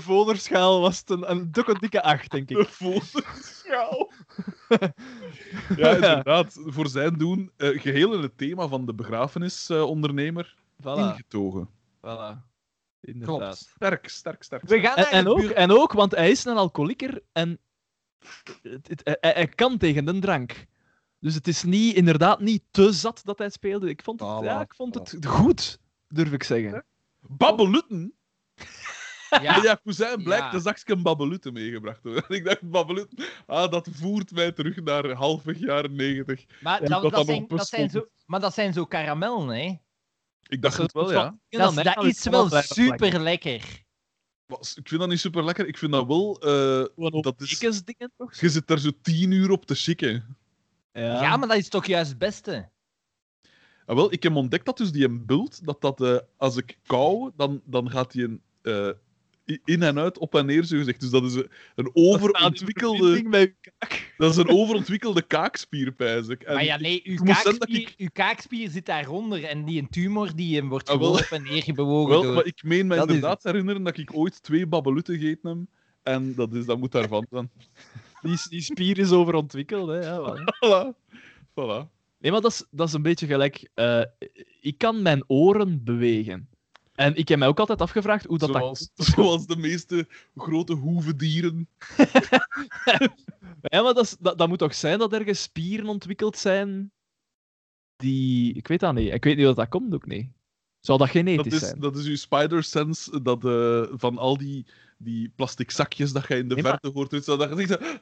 was 0.79 0.99
het 0.99 1.09
een, 1.09 1.31
een 1.31 1.51
dikke, 1.51 1.79
dikke 1.79 2.01
acht, 2.03 2.31
denk 2.31 2.49
ik. 2.49 2.57
De 2.57 2.65
voderschaal. 2.65 4.11
ja, 5.77 5.93
inderdaad. 5.93 6.59
Voor 6.65 6.87
zijn 6.87 7.17
doen, 7.17 7.51
eh, 7.57 7.81
geheel 7.81 8.13
in 8.13 8.21
het 8.21 8.37
thema 8.37 8.67
van 8.67 8.85
de 8.85 8.93
begrafenisondernemer, 8.93 10.55
Voilà. 10.81 10.83
ingetogen. 10.99 11.69
voilà. 12.01 12.53
Inderdaad. 13.05 13.37
Klopt. 13.39 13.57
Sterk, 13.57 14.07
sterk, 14.09 14.43
sterk. 14.43 14.63
We 14.67 14.79
gaan 14.79 14.95
En, 14.95 15.05
en, 15.11 15.23
de 15.23 15.29
ook, 15.29 15.41
en 15.41 15.71
ook, 15.71 15.91
want 15.93 16.11
hij 16.11 16.31
is 16.31 16.45
een 16.45 16.57
alcoholieker 16.57 17.21
en 17.31 17.59
het, 18.61 18.87
het- 18.87 19.01
hij, 19.19 19.31
hij 19.33 19.47
kan 19.47 19.77
tegen 19.77 20.05
de 20.05 20.19
drank. 20.19 20.65
Dus 21.19 21.35
het 21.35 21.47
is 21.47 21.63
niet, 21.63 21.95
inderdaad 21.95 22.39
niet 22.39 22.63
te 22.71 22.91
zat 22.91 23.21
dat 23.23 23.37
hij 23.37 23.49
speelde. 23.49 23.89
Ik 23.89 24.01
vond 24.03 24.19
het, 24.19 24.29
Voilà, 24.29 24.45
ja, 24.45 24.61
ik 24.61 24.73
vond 24.75 24.95
het 24.95 25.17
goed, 25.27 25.79
durf 26.07 26.31
ik 26.31 26.43
zeggen. 26.43 26.85
Babbelutten? 27.19 28.13
Ja, 29.29 29.61
Ja, 29.63 29.79
cousin 29.83 30.23
blijkt 30.23 30.43
Ja. 30.45 30.53
een 30.53 30.61
zakje 30.61 30.95
babbelutten 30.95 31.53
meegebracht. 31.53 32.03
Hoor. 32.03 32.25
Ik 32.37 32.45
dacht, 32.45 32.69
babbelutten, 32.69 33.25
ah, 33.45 33.71
dat 33.71 33.87
voert 33.91 34.31
mij 34.31 34.51
terug 34.51 34.81
naar 34.83 35.11
halfweg 35.11 35.59
jaren 35.59 35.95
negentig. 35.95 36.45
maar, 36.61 36.79
dat 36.85 37.11
dat, 37.11 37.25
zijn, 37.25 37.47
dat 37.47 37.67
zijn 37.67 37.89
zo, 37.89 38.07
maar 38.25 38.39
dat 38.39 38.53
zijn 38.53 38.73
zo 38.73 38.85
karamellen, 38.85 39.47
hè? 39.47 39.77
Ik 40.47 40.61
dacht 40.61 40.77
Dat 40.77 40.85
het 40.85 40.93
wel, 40.93 41.11
ja. 41.11 41.37
Dat, 41.49 41.77
is- 41.77 41.83
dat 41.83 42.03
is 42.03 42.23
wel 42.23 42.49
super 42.49 43.19
lekker. 43.19 43.83
Ik 44.75 44.87
vind 44.87 44.99
dat 44.99 45.09
niet 45.09 45.19
super 45.19 45.43
lekker. 45.45 45.67
Ik 45.67 45.77
vind 45.77 45.91
dat 45.91 46.07
wel. 46.07 46.39
eh, 46.41 47.21
dat 47.21 47.41
is, 47.41 47.59
dingen 47.83 48.11
toch? 48.17 48.35
je 48.35 48.49
zit 48.49 48.67
daar 48.67 48.79
zo 48.79 48.89
tien 49.01 49.31
uur 49.31 49.51
op 49.51 49.65
te 49.65 49.75
chicken. 49.75 50.37
Ja. 50.91 51.21
Ja. 51.21 51.37
maar 51.37 51.47
dat 51.47 51.57
is 51.57 51.69
toch 51.69 51.85
juist 51.85 52.09
het 52.09 52.17
beste? 52.17 52.69
Ah, 53.85 53.95
wel, 53.95 54.11
ik 54.13 54.23
heb 54.23 54.35
ontdekt 54.35 54.65
dat 54.65 54.77
dus 54.77 54.91
die 54.91 55.05
een 55.05 55.25
bult, 55.25 55.65
dat 55.65 55.81
dat 55.81 56.01
eh, 56.01 56.17
als 56.37 56.57
ik 56.57 56.77
kou, 56.85 57.31
dan, 57.35 57.61
dan 57.65 57.89
gaat 57.91 58.11
die 58.11 58.23
een, 58.23 58.41
eh, 58.61 58.89
in 59.63 59.83
en 59.83 59.99
uit, 59.99 60.17
op 60.17 60.35
en 60.35 60.45
neer, 60.45 60.63
zo 60.63 60.77
gezegd. 60.77 60.99
Dus 60.99 61.09
dat 61.09 61.23
is 61.23 61.33
een, 61.75 61.89
overontwikkelde, 61.93 63.23
Met 63.23 63.47
uw 63.47 63.53
kaak. 63.77 64.11
dat 64.17 64.31
is 64.31 64.37
een 64.37 64.49
overontwikkelde 64.49 65.21
kaakspier, 65.21 65.91
pijs 65.91 66.27
ik. 66.27 66.43
En 66.43 66.53
maar 66.53 66.63
ja, 66.63 66.77
nee, 66.77 67.01
uw 67.03 67.23
kaakspier, 67.23 67.79
ik- 67.79 67.93
uw 67.97 68.09
kaakspier 68.13 68.69
zit 68.69 68.85
daaronder 68.85 69.43
en 69.43 69.65
die 69.65 69.81
een 69.81 69.89
tumor 69.89 70.35
die 70.35 70.55
hem 70.55 70.69
wordt 70.69 70.89
Ah, 70.89 70.95
gewoon 70.97 71.13
op 71.19 71.27
en 71.31 71.43
neer 71.43 71.73
bewogen 71.73 72.09
Wel, 72.09 72.21
door... 72.21 72.33
maar 72.33 72.45
ik 72.45 72.63
meen 72.63 72.87
me 72.87 72.95
Dat 72.95 73.07
inderdaad 73.07 73.41
te 73.41 73.47
herinneren 73.47 73.83
dat 73.83 73.97
ik 73.97 74.09
ooit 74.17 74.43
twee 74.43 74.67
babbelutten 74.67 75.19
gegeten 75.19 75.49
heb. 75.49 75.57
En 76.03 76.35
dat, 76.35 76.53
is, 76.53 76.65
dat 76.65 76.79
moet 76.79 76.91
daarvan 76.91 77.25
zijn. 77.29 77.51
Die, 78.21 78.37
die 78.49 78.61
spier 78.61 78.97
is 78.97 79.11
overontwikkeld. 79.11 79.87
Hè, 79.89 79.99
ja. 79.99 80.19
Voilà. 80.65 81.11
voilà. 81.49 81.93
Nee, 82.19 82.31
maar 82.31 82.41
dat 82.41 82.51
is, 82.51 82.65
dat 82.71 82.87
is 82.87 82.93
een 82.93 83.01
beetje 83.01 83.27
gelijk. 83.27 83.69
eh, 83.73 84.01
ik 84.61 84.77
kan 84.77 85.01
mijn 85.01 85.23
oren 85.27 85.83
bewegen. 85.83 86.49
En 86.95 87.15
ik 87.15 87.27
heb 87.27 87.39
mij 87.39 87.47
ook 87.47 87.59
altijd 87.59 87.81
afgevraagd 87.81 88.25
hoe 88.25 88.37
dat, 88.37 88.53
dat 88.53 88.61
Zoals, 88.61 88.89
zoals 89.15 89.47
de 89.47 89.55
meeste 89.57 90.07
grote 90.35 90.73
hoevendieren. 90.73 91.67
Ja, 93.61 93.81
maar 93.81 93.93
dat, 93.93 94.03
is, 94.05 94.15
dat, 94.19 94.37
dat 94.37 94.47
moet 94.47 94.59
toch 94.59 94.75
zijn 94.75 94.99
dat 94.99 95.13
ergens 95.13 95.41
spieren 95.41 95.87
ontwikkeld 95.87 96.37
zijn 96.37 96.91
die... 97.95 98.53
Ik 98.53 98.67
weet 98.67 98.79
dat 98.79 98.93
niet. 98.93 99.13
Ik 99.13 99.23
weet 99.23 99.35
niet 99.37 99.45
dat 99.45 99.55
dat 99.55 99.69
komt 99.69 99.93
ook 99.93 100.05
niet. 100.05 100.27
Zou 100.79 100.97
dat 100.97 101.09
genetisch 101.09 101.43
Dat 101.53 101.61
is, 101.61 101.67
zijn? 101.67 101.79
dat 101.79 101.97
is 101.97 102.05
uw 102.05 102.15
spider 102.15 102.63
sense 102.63 103.21
dat, 103.21 103.45
eh, 103.45 103.83
van 103.97 104.17
al 104.17 104.37
die, 104.37 104.65
die 104.97 105.31
plastic 105.35 105.71
zakjes 105.71 106.11
dat 106.11 106.27
je 106.27 106.35
in 106.37 106.47
de 106.47 106.53
Nee, 106.53 106.63
maar- 106.63 106.71
verte 106.71 106.89
hoort. 106.97 107.09
Dus 107.09 107.25
dat 107.25 107.57
je 107.59 107.67
zegt, 107.67 107.99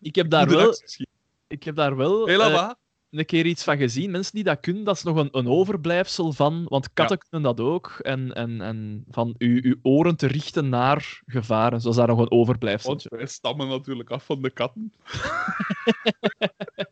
Ik 0.00 0.14
heb 0.14 0.30
daar 0.30 0.46
"Hoe 0.46 0.56
wel, 0.56 0.66
rest 0.66 0.90
schiet." 0.90 1.08
ik 1.46 1.62
heb 1.62 1.76
daar 1.76 1.96
wel 1.96 2.28
lava. 2.28 2.78
Een 3.18 3.26
keer 3.26 3.46
iets 3.46 3.64
van 3.64 3.76
gezien. 3.76 4.10
Mensen 4.10 4.34
die 4.34 4.44
dat 4.44 4.60
kunnen, 4.60 4.84
dat 4.84 4.96
is 4.96 5.02
nog 5.02 5.16
een, 5.16 5.28
een 5.32 5.48
overblijfsel 5.48 6.32
van... 6.32 6.64
Want 6.68 6.92
katten 6.92 7.18
kunnen 7.18 7.56
dat 7.56 7.66
ook. 7.66 7.98
En, 8.02 8.32
en, 8.32 8.60
en 8.60 9.04
van 9.10 9.34
uw, 9.38 9.60
uw 9.62 9.76
oren 9.82 10.16
te 10.16 10.26
richten 10.26 10.68
naar 10.68 11.22
gevaren. 11.26 11.80
Zo 11.80 11.88
is 11.88 11.96
daar 11.96 12.06
nog 12.06 12.18
een 12.18 12.30
overblijfsel. 12.30 12.90
Want 12.90 13.06
wij 13.08 13.26
stammen 13.26 13.68
natuurlijk 13.68 14.10
af 14.10 14.24
van 14.24 14.42
de 14.42 14.50
katten. 14.50 14.92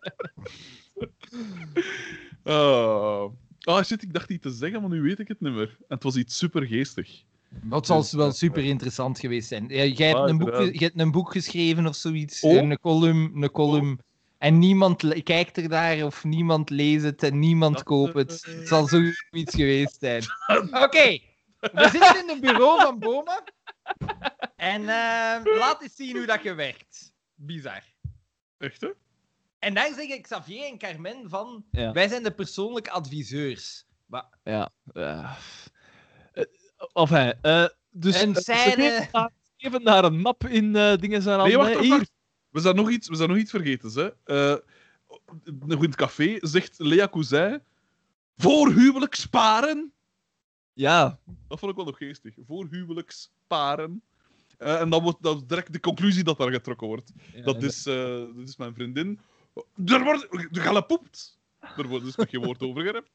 Ah. 2.43 3.25
Ah, 3.61 3.85
shit, 3.85 4.03
ik 4.03 4.13
dacht 4.13 4.31
iets 4.31 4.43
te 4.43 4.51
zeggen, 4.51 4.81
maar 4.81 4.91
nu 4.91 5.01
weet 5.01 5.19
ik 5.19 5.29
het 5.29 5.41
niet 5.41 5.53
meer. 5.53 5.77
En 5.79 5.85
het 5.89 6.03
was 6.03 6.17
iets 6.17 6.39
supergeestig. 6.39 7.23
Dat 7.49 7.87
zal 7.87 8.01
Dus, 8.01 8.13
wel 8.13 8.33
super 8.33 8.65
interessant 8.65 9.19
geweest 9.19 9.49
zijn. 9.49 9.67
Jij, 9.67 9.89
hebt 9.89 10.19
Ah, 10.19 10.29
een 10.29 10.39
boek, 10.39 10.81
hebt 10.81 11.01
een 11.01 11.11
boek 11.11 11.33
geschreven 11.33 11.87
of 11.87 11.97
zoiets. 11.97 12.41
Oh. 12.41 12.55
Een 12.55 12.81
column. 12.81 13.31
Een 13.35 13.51
column. 13.51 14.01
En 14.41 14.59
niemand 14.59 15.23
kijkt 15.23 15.57
er 15.57 15.69
naar 15.69 16.05
of 16.05 16.25
niemand 16.25 16.71
leest 16.71 17.05
het 17.05 17.23
en 17.23 17.39
niemand 17.39 17.75
Dat, 17.75 17.83
koopt 17.83 18.15
het. 18.15 18.45
Het 18.45 18.69
zal 18.69 18.87
zoiets 18.87 19.55
geweest 19.55 19.97
zijn. 20.01 20.23
Oké, 20.85 21.19
we 21.61 21.89
zitten 21.93 22.19
in 22.23 22.29
het 22.29 22.41
bureau 22.41 22.81
van 22.81 22.99
Boma. 22.99 23.45
En 24.57 24.81
eh, 24.81 25.57
laat 25.59 25.83
eens 25.83 25.95
zien 25.97 26.17
hoe 26.17 26.27
dat 26.27 26.43
je 26.43 26.55
werkt. 26.55 27.13
Bizar. 27.35 27.83
Echt, 28.59 28.81
hè? 28.81 28.89
En 29.59 29.75
dan 29.75 29.95
zeggen 29.95 30.23
Xavier 30.23 30.65
en 30.67 30.79
Carmen 30.79 31.29
van... 31.29 31.65
Ja. 31.71 31.93
Wij 31.93 32.09
zijn 32.09 32.23
de 32.23 32.31
persoonlijke 32.33 32.91
adviseurs. 32.91 33.85
Maar, 34.07 34.29
Ja. 34.45 34.71
Eh, 34.93 35.33
Of 36.93 37.11
hij. 37.11 37.39
eh, 37.43 37.67
dus 37.91 38.23
En 38.23 38.35
zijn, 38.35 38.71
ze 38.71 38.71
geven 38.77 39.09
daar- 39.13 39.31
ze 39.43 39.53
geven 39.57 39.85
daar 39.85 40.05
een 40.05 40.21
map 40.21 40.45
in 40.47 40.77
eh, 40.77 40.97
dingen 40.97 41.23
zijn 41.23 41.39
Nee, 41.39 41.57
wacht, 41.57 41.73
wacht, 41.73 41.85
Hier. 41.85 41.97
wacht. 41.97 42.11
We 42.51 42.61
zijn 42.61 42.77
nog 42.77 42.91
iets, 42.91 43.09
we 43.09 43.17
zijn 43.17 43.29
nog 43.29 43.39
iets 43.39 43.51
vergeten. 43.51 44.15
Hè. 44.25 44.57
Nog 45.45 45.83
in 45.83 45.91
het 45.91 45.97
café 45.97 46.39
zegt 46.41 46.75
Lea 46.79 47.09
Cousin... 47.09 47.63
Voor 48.37 48.73
huwelijk 48.73 49.15
sparen. 49.15 49.93
Ja. 50.73 51.19
Dat 51.49 51.59
vond 51.59 51.71
ik 51.71 51.77
wel 51.77 51.87
nog 51.87 51.97
geestig. 51.97 52.35
Voor 52.47 52.69
sparen. 53.07 54.03
Eh, 54.59 54.81
en 54.81 54.91
dan 54.91 55.03
wordt 55.03 55.23
dan 55.23 55.45
direct 55.47 55.73
de 55.73 55.81
conclusie 55.81 56.25
dat 56.25 56.39
daar 56.39 56.51
getrokken 56.51 56.87
wordt. 56.87 57.13
Dat 57.45 57.63
is, 57.63 57.87
eh, 57.87 57.95
dat 58.37 58.49
is 58.49 58.57
mijn 58.57 58.75
vriendin. 58.75 59.21
Er 59.87 60.05
wordt 60.05 60.27
er 60.33 60.63
gelepoept. 60.63 61.39
Er 61.77 61.89
wordt 61.89 62.05
dus 62.05 62.15
nog 62.15 62.31
geen 62.31 62.45
woord 62.45 62.63
over 62.63 62.83
gerept. 62.83 63.11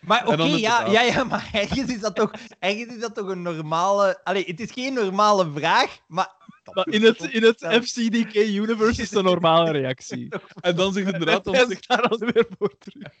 maar 0.00 0.26
oké, 0.26 0.42
ja, 0.42 0.86
ja, 0.86 1.02
ja, 1.02 1.24
maar 1.24 1.50
ergens 1.62 1.90
is, 1.90 2.00
dat 2.00 2.14
toch, 2.14 2.30
ergens 2.58 2.94
is 2.94 3.00
dat 3.00 3.14
toch 3.14 3.28
een 3.28 3.42
normale... 3.42 4.24
Allee, 4.24 4.44
het 4.44 4.60
is 4.60 4.72
geen 4.72 4.94
normale 4.94 5.50
vraag, 5.52 5.98
maar... 6.06 6.40
Maar 6.72 6.88
in 6.88 7.02
het, 7.02 7.20
in 7.20 7.42
het. 7.42 7.58
FCDK-universe 7.82 9.02
is 9.02 9.08
het 9.08 9.18
een 9.18 9.24
normale 9.24 9.70
reactie. 9.70 10.28
En 10.60 10.76
dan 10.76 10.92
zegt 10.92 11.12
inderdaad... 11.12 11.44
Dan 11.44 11.54
zegt, 11.68 11.88
daar 11.88 12.02
al 12.02 12.18
weer 12.18 12.46
voor 12.58 12.74
terug. 12.78 13.12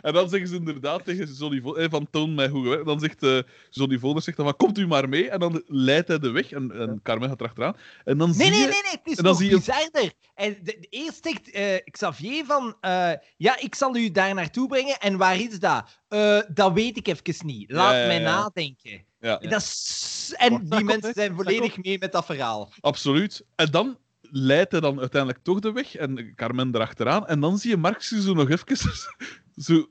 en 0.00 0.12
dan 0.12 0.28
zeggen 0.28 0.48
ze 0.48 0.54
inderdaad 0.54 1.04
tegen 1.04 1.32
Johnny 1.32 1.62
eh, 1.82 1.86
van 1.90 2.06
toon 2.10 2.34
mij 2.34 2.48
hoe 2.48 2.62
gewerkt. 2.62 2.86
Dan 2.86 3.00
zegt 3.00 3.22
eh 3.22 3.38
Johnny 3.70 3.98
Voners 3.98 4.24
zegt 4.24 4.36
dan 4.36 4.46
van 4.46 4.56
komt 4.56 4.78
u 4.78 4.86
maar 4.86 5.08
mee. 5.08 5.30
En 5.30 5.38
dan 5.40 5.62
leidt 5.66 6.08
hij 6.08 6.18
de 6.18 6.30
weg. 6.30 6.50
En, 6.52 6.72
en 6.72 7.00
Carmen 7.02 7.28
gaat 7.28 7.40
erachteraan. 7.40 7.76
En 8.04 8.18
dan 8.18 8.28
Nee, 8.28 8.36
zie 8.38 8.50
nee, 8.50 8.60
je... 8.60 8.66
nee, 8.66 8.82
nee, 8.82 8.90
het 8.92 9.00
is 9.04 9.16
en 9.16 9.22
dan 9.24 9.32
nog 9.32 9.40
zie 9.40 9.50
je- 9.50 9.56
bizarder. 9.56 10.12
En 10.34 10.56
de, 10.62 10.76
de- 10.80 10.86
eerst 10.90 11.18
zegt 11.26 11.50
eh, 11.50 11.64
Xavier 11.90 12.44
van... 12.44 12.76
eh, 12.80 13.12
ja, 13.36 13.58
ik 13.58 13.74
zal 13.74 13.96
u 13.96 14.10
daar 14.10 14.34
naartoe 14.34 14.68
brengen. 14.68 14.98
En 14.98 15.16
waar 15.16 15.40
is 15.40 15.58
dat? 15.58 15.98
Eh, 16.08 16.38
dat 16.54 16.72
weet 16.72 16.96
ik 16.96 17.06
even 17.08 17.46
niet. 17.46 17.70
Laat 17.70 17.92
Ja, 17.92 18.00
ja, 18.00 18.06
mij 18.06 18.20
ja. 18.20 18.22
nadenken. 18.22 19.08
Ja, 19.20 19.36
Dat 19.36 19.60
is... 19.62 20.34
En 20.36 20.50
Wacht, 20.50 20.60
die 20.62 20.70
dat 20.70 20.82
mensen 20.82 21.12
zijn 21.14 21.34
volledig 21.34 21.76
mee 21.82 21.98
met 21.98 22.12
dat 22.12 22.24
verhaal. 22.26 22.72
absoluut. 22.80 23.44
En 23.54 23.70
dan 23.70 23.98
leidt 24.22 24.72
hij 24.72 24.80
dan 24.80 25.00
uiteindelijk 25.00 25.42
toch 25.44 25.58
de 25.60 25.72
weg. 25.72 25.94
En 25.96 26.34
Carmen 26.34 26.74
erachteraan. 26.74 27.26
En 27.26 27.40
dan 27.40 27.58
zie 27.58 27.70
je 27.70 27.76
Marx 27.76 28.08
zo 28.08 28.34
nog 28.34 28.50
even 28.50 28.76
zo 29.66 29.86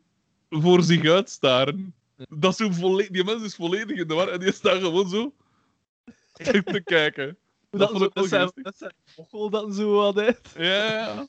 voor 0.50 0.84
zich 0.84 1.06
uitstaren. 1.10 1.94
Dat 2.30 2.56
zo 2.58 2.72
volle- 2.72 3.08
die 3.12 3.24
mens 3.24 3.44
is 3.44 3.56
volledig 3.56 3.98
in 3.98 4.08
de 4.08 4.14
war. 4.14 4.28
En 4.28 4.40
die 4.40 4.52
staat 4.54 4.78
gewoon 4.82 5.10
zo 5.10 5.34
te 6.64 6.82
kijken. 6.84 7.38
Dat, 7.70 7.80
Dat 7.80 7.90
vond 7.90 8.04
ik 8.04 8.14
dat, 8.14 8.30
wel 8.30 8.48
zijn, 8.48 8.52
dat 8.64 8.78
zijn 8.78 9.74
zo 9.74 10.00
had. 10.02 10.16
hè. 10.16 10.24
Ja, 10.26 10.86
ja, 10.86 10.92
ja. 10.94 11.28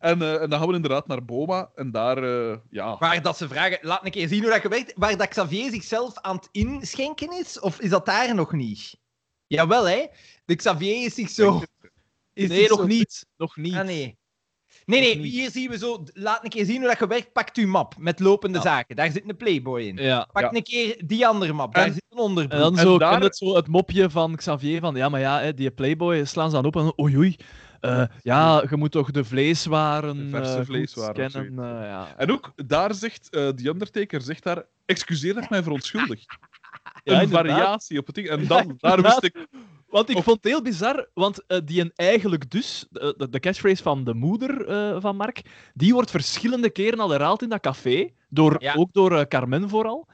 En, 0.00 0.22
eh, 0.22 0.42
en 0.42 0.50
dan 0.50 0.58
gaan 0.58 0.68
we 0.68 0.74
inderdaad 0.74 1.06
naar 1.06 1.24
Boma. 1.24 1.70
En 1.74 1.90
daar, 1.90 2.22
eh, 2.22 2.56
ja... 2.70 2.96
Waar 2.98 3.22
dat 3.22 3.36
ze 3.36 3.48
vragen... 3.48 3.78
Laat 3.82 4.04
een 4.04 4.10
keer 4.10 4.28
zien 4.28 4.40
hoe 4.42 4.50
dat 4.50 4.60
gewerkt... 4.60 4.92
Waar 4.96 5.16
dat 5.16 5.28
Xavier 5.28 5.70
zichzelf 5.70 6.18
aan 6.20 6.36
het 6.36 6.48
inschenken 6.52 7.38
is? 7.38 7.60
Of 7.60 7.80
is 7.80 7.90
dat 7.90 8.06
daar 8.06 8.34
nog 8.34 8.52
niet? 8.52 8.98
Jawel, 9.46 9.88
hè? 9.88 10.06
De 10.44 10.54
Xavier 10.56 11.04
is 11.04 11.14
zich 11.14 11.28
zo... 11.30 11.62
Is 12.32 12.48
Nee, 12.48 12.68
nog 12.68 12.78
zo- 12.78 12.86
niet. 12.86 13.26
Nog 13.36 13.56
niet. 13.56 13.74
Ah, 13.74 13.84
nee. 13.84 14.18
Nee, 14.86 15.00
nee, 15.00 15.26
hier 15.26 15.50
zien 15.50 15.70
we 15.70 15.78
zo... 15.78 16.04
Laat 16.12 16.44
een 16.44 16.50
keer 16.50 16.64
zien 16.64 16.78
hoe 16.78 16.86
dat 16.88 16.96
gewerkt. 16.96 17.32
Pakt 17.32 17.56
uw 17.56 17.66
map 17.66 17.94
met 17.98 18.20
lopende 18.20 18.58
Ja. 18.58 18.64
zaken. 18.64 18.96
Daar 18.96 19.10
zit 19.10 19.28
een 19.28 19.36
Playboy 19.36 19.80
in. 19.82 19.96
Ja. 19.96 20.28
Pak 20.32 20.42
Ja. 20.42 20.52
een 20.54 20.62
keer 20.62 21.02
die 21.06 21.26
andere 21.26 21.52
map. 21.52 21.74
Daar 21.74 21.86
En- 21.86 21.92
zit 21.92 22.04
een 22.08 22.18
onderbroek. 22.18 22.52
En 22.52 22.64
dan 22.64 22.76
En 22.76 22.82
zo, 22.82 22.98
daar- 22.98 23.12
ken 23.12 23.22
het, 23.22 23.36
zo 23.36 23.54
het 23.54 23.66
mopje 23.68 24.10
van 24.10 24.36
Xavier 24.36 24.80
van 24.80 24.94
ja, 24.94 25.08
maar 25.08 25.20
ja, 25.20 25.40
hè, 25.40 25.54
die 25.54 25.70
Playboy 25.70 26.24
slaan 26.24 26.50
ze 26.50 26.56
dan 26.56 26.64
op 26.64 26.76
en 26.76 26.98
oei 27.00 27.16
oei. 27.16 27.36
Eh, 27.80 28.04
ja, 28.22 28.64
je 28.70 28.76
moet 28.76 28.90
toch 28.90 29.10
de 29.10 29.24
vleeswaren 29.24 30.16
De 30.16 30.36
verse 30.36 30.58
eh, 30.58 30.64
vleeswaren 30.64 31.58
eh, 31.58 31.86
ja. 31.86 32.14
En 32.16 32.30
ook 32.32 32.52
daar 32.66 32.94
zegt 32.94 33.28
eh 33.30 33.48
The 33.48 33.68
Undertaker, 33.68 34.20
zegt 34.20 34.42
daar, 34.42 34.64
excuseer 34.86 35.34
dat 35.34 35.42
ik 35.44 35.50
mij 35.50 35.62
verontschuldig. 35.62 36.20
Ja, 37.04 37.22
een 37.22 37.28
variatie 37.28 37.98
op 37.98 38.06
het 38.06 38.14
ding. 38.14 38.28
En 38.28 38.46
dan, 38.46 38.74
daar 38.78 39.02
wist 39.02 39.22
ik... 39.22 39.46
Want 39.86 40.08
ik 40.08 40.16
Of- 40.16 40.24
vond 40.24 40.36
het 40.36 40.52
heel 40.52 40.62
bizar, 40.62 41.08
want 41.14 41.44
die 41.64 41.80
een 41.80 41.92
eigenlijk 41.94 42.50
dus, 42.50 42.86
de, 42.90 43.26
de- 43.30 43.40
catchphrase 43.40 43.82
van 43.82 44.04
de 44.04 44.14
moeder 44.14 44.64
van 45.00 45.16
Mark, 45.16 45.42
die 45.74 45.92
wordt 45.94 46.10
verschillende 46.10 46.70
keren 46.70 46.98
al 47.00 47.10
herhaald 47.10 47.42
in 47.42 47.48
dat 47.48 47.60
café, 47.60 48.10
door, 48.28 48.56
Ja. 48.62 48.74
ook 48.74 48.92
door 48.92 49.28
Carmen 49.28 49.68
vooral. 49.68 50.08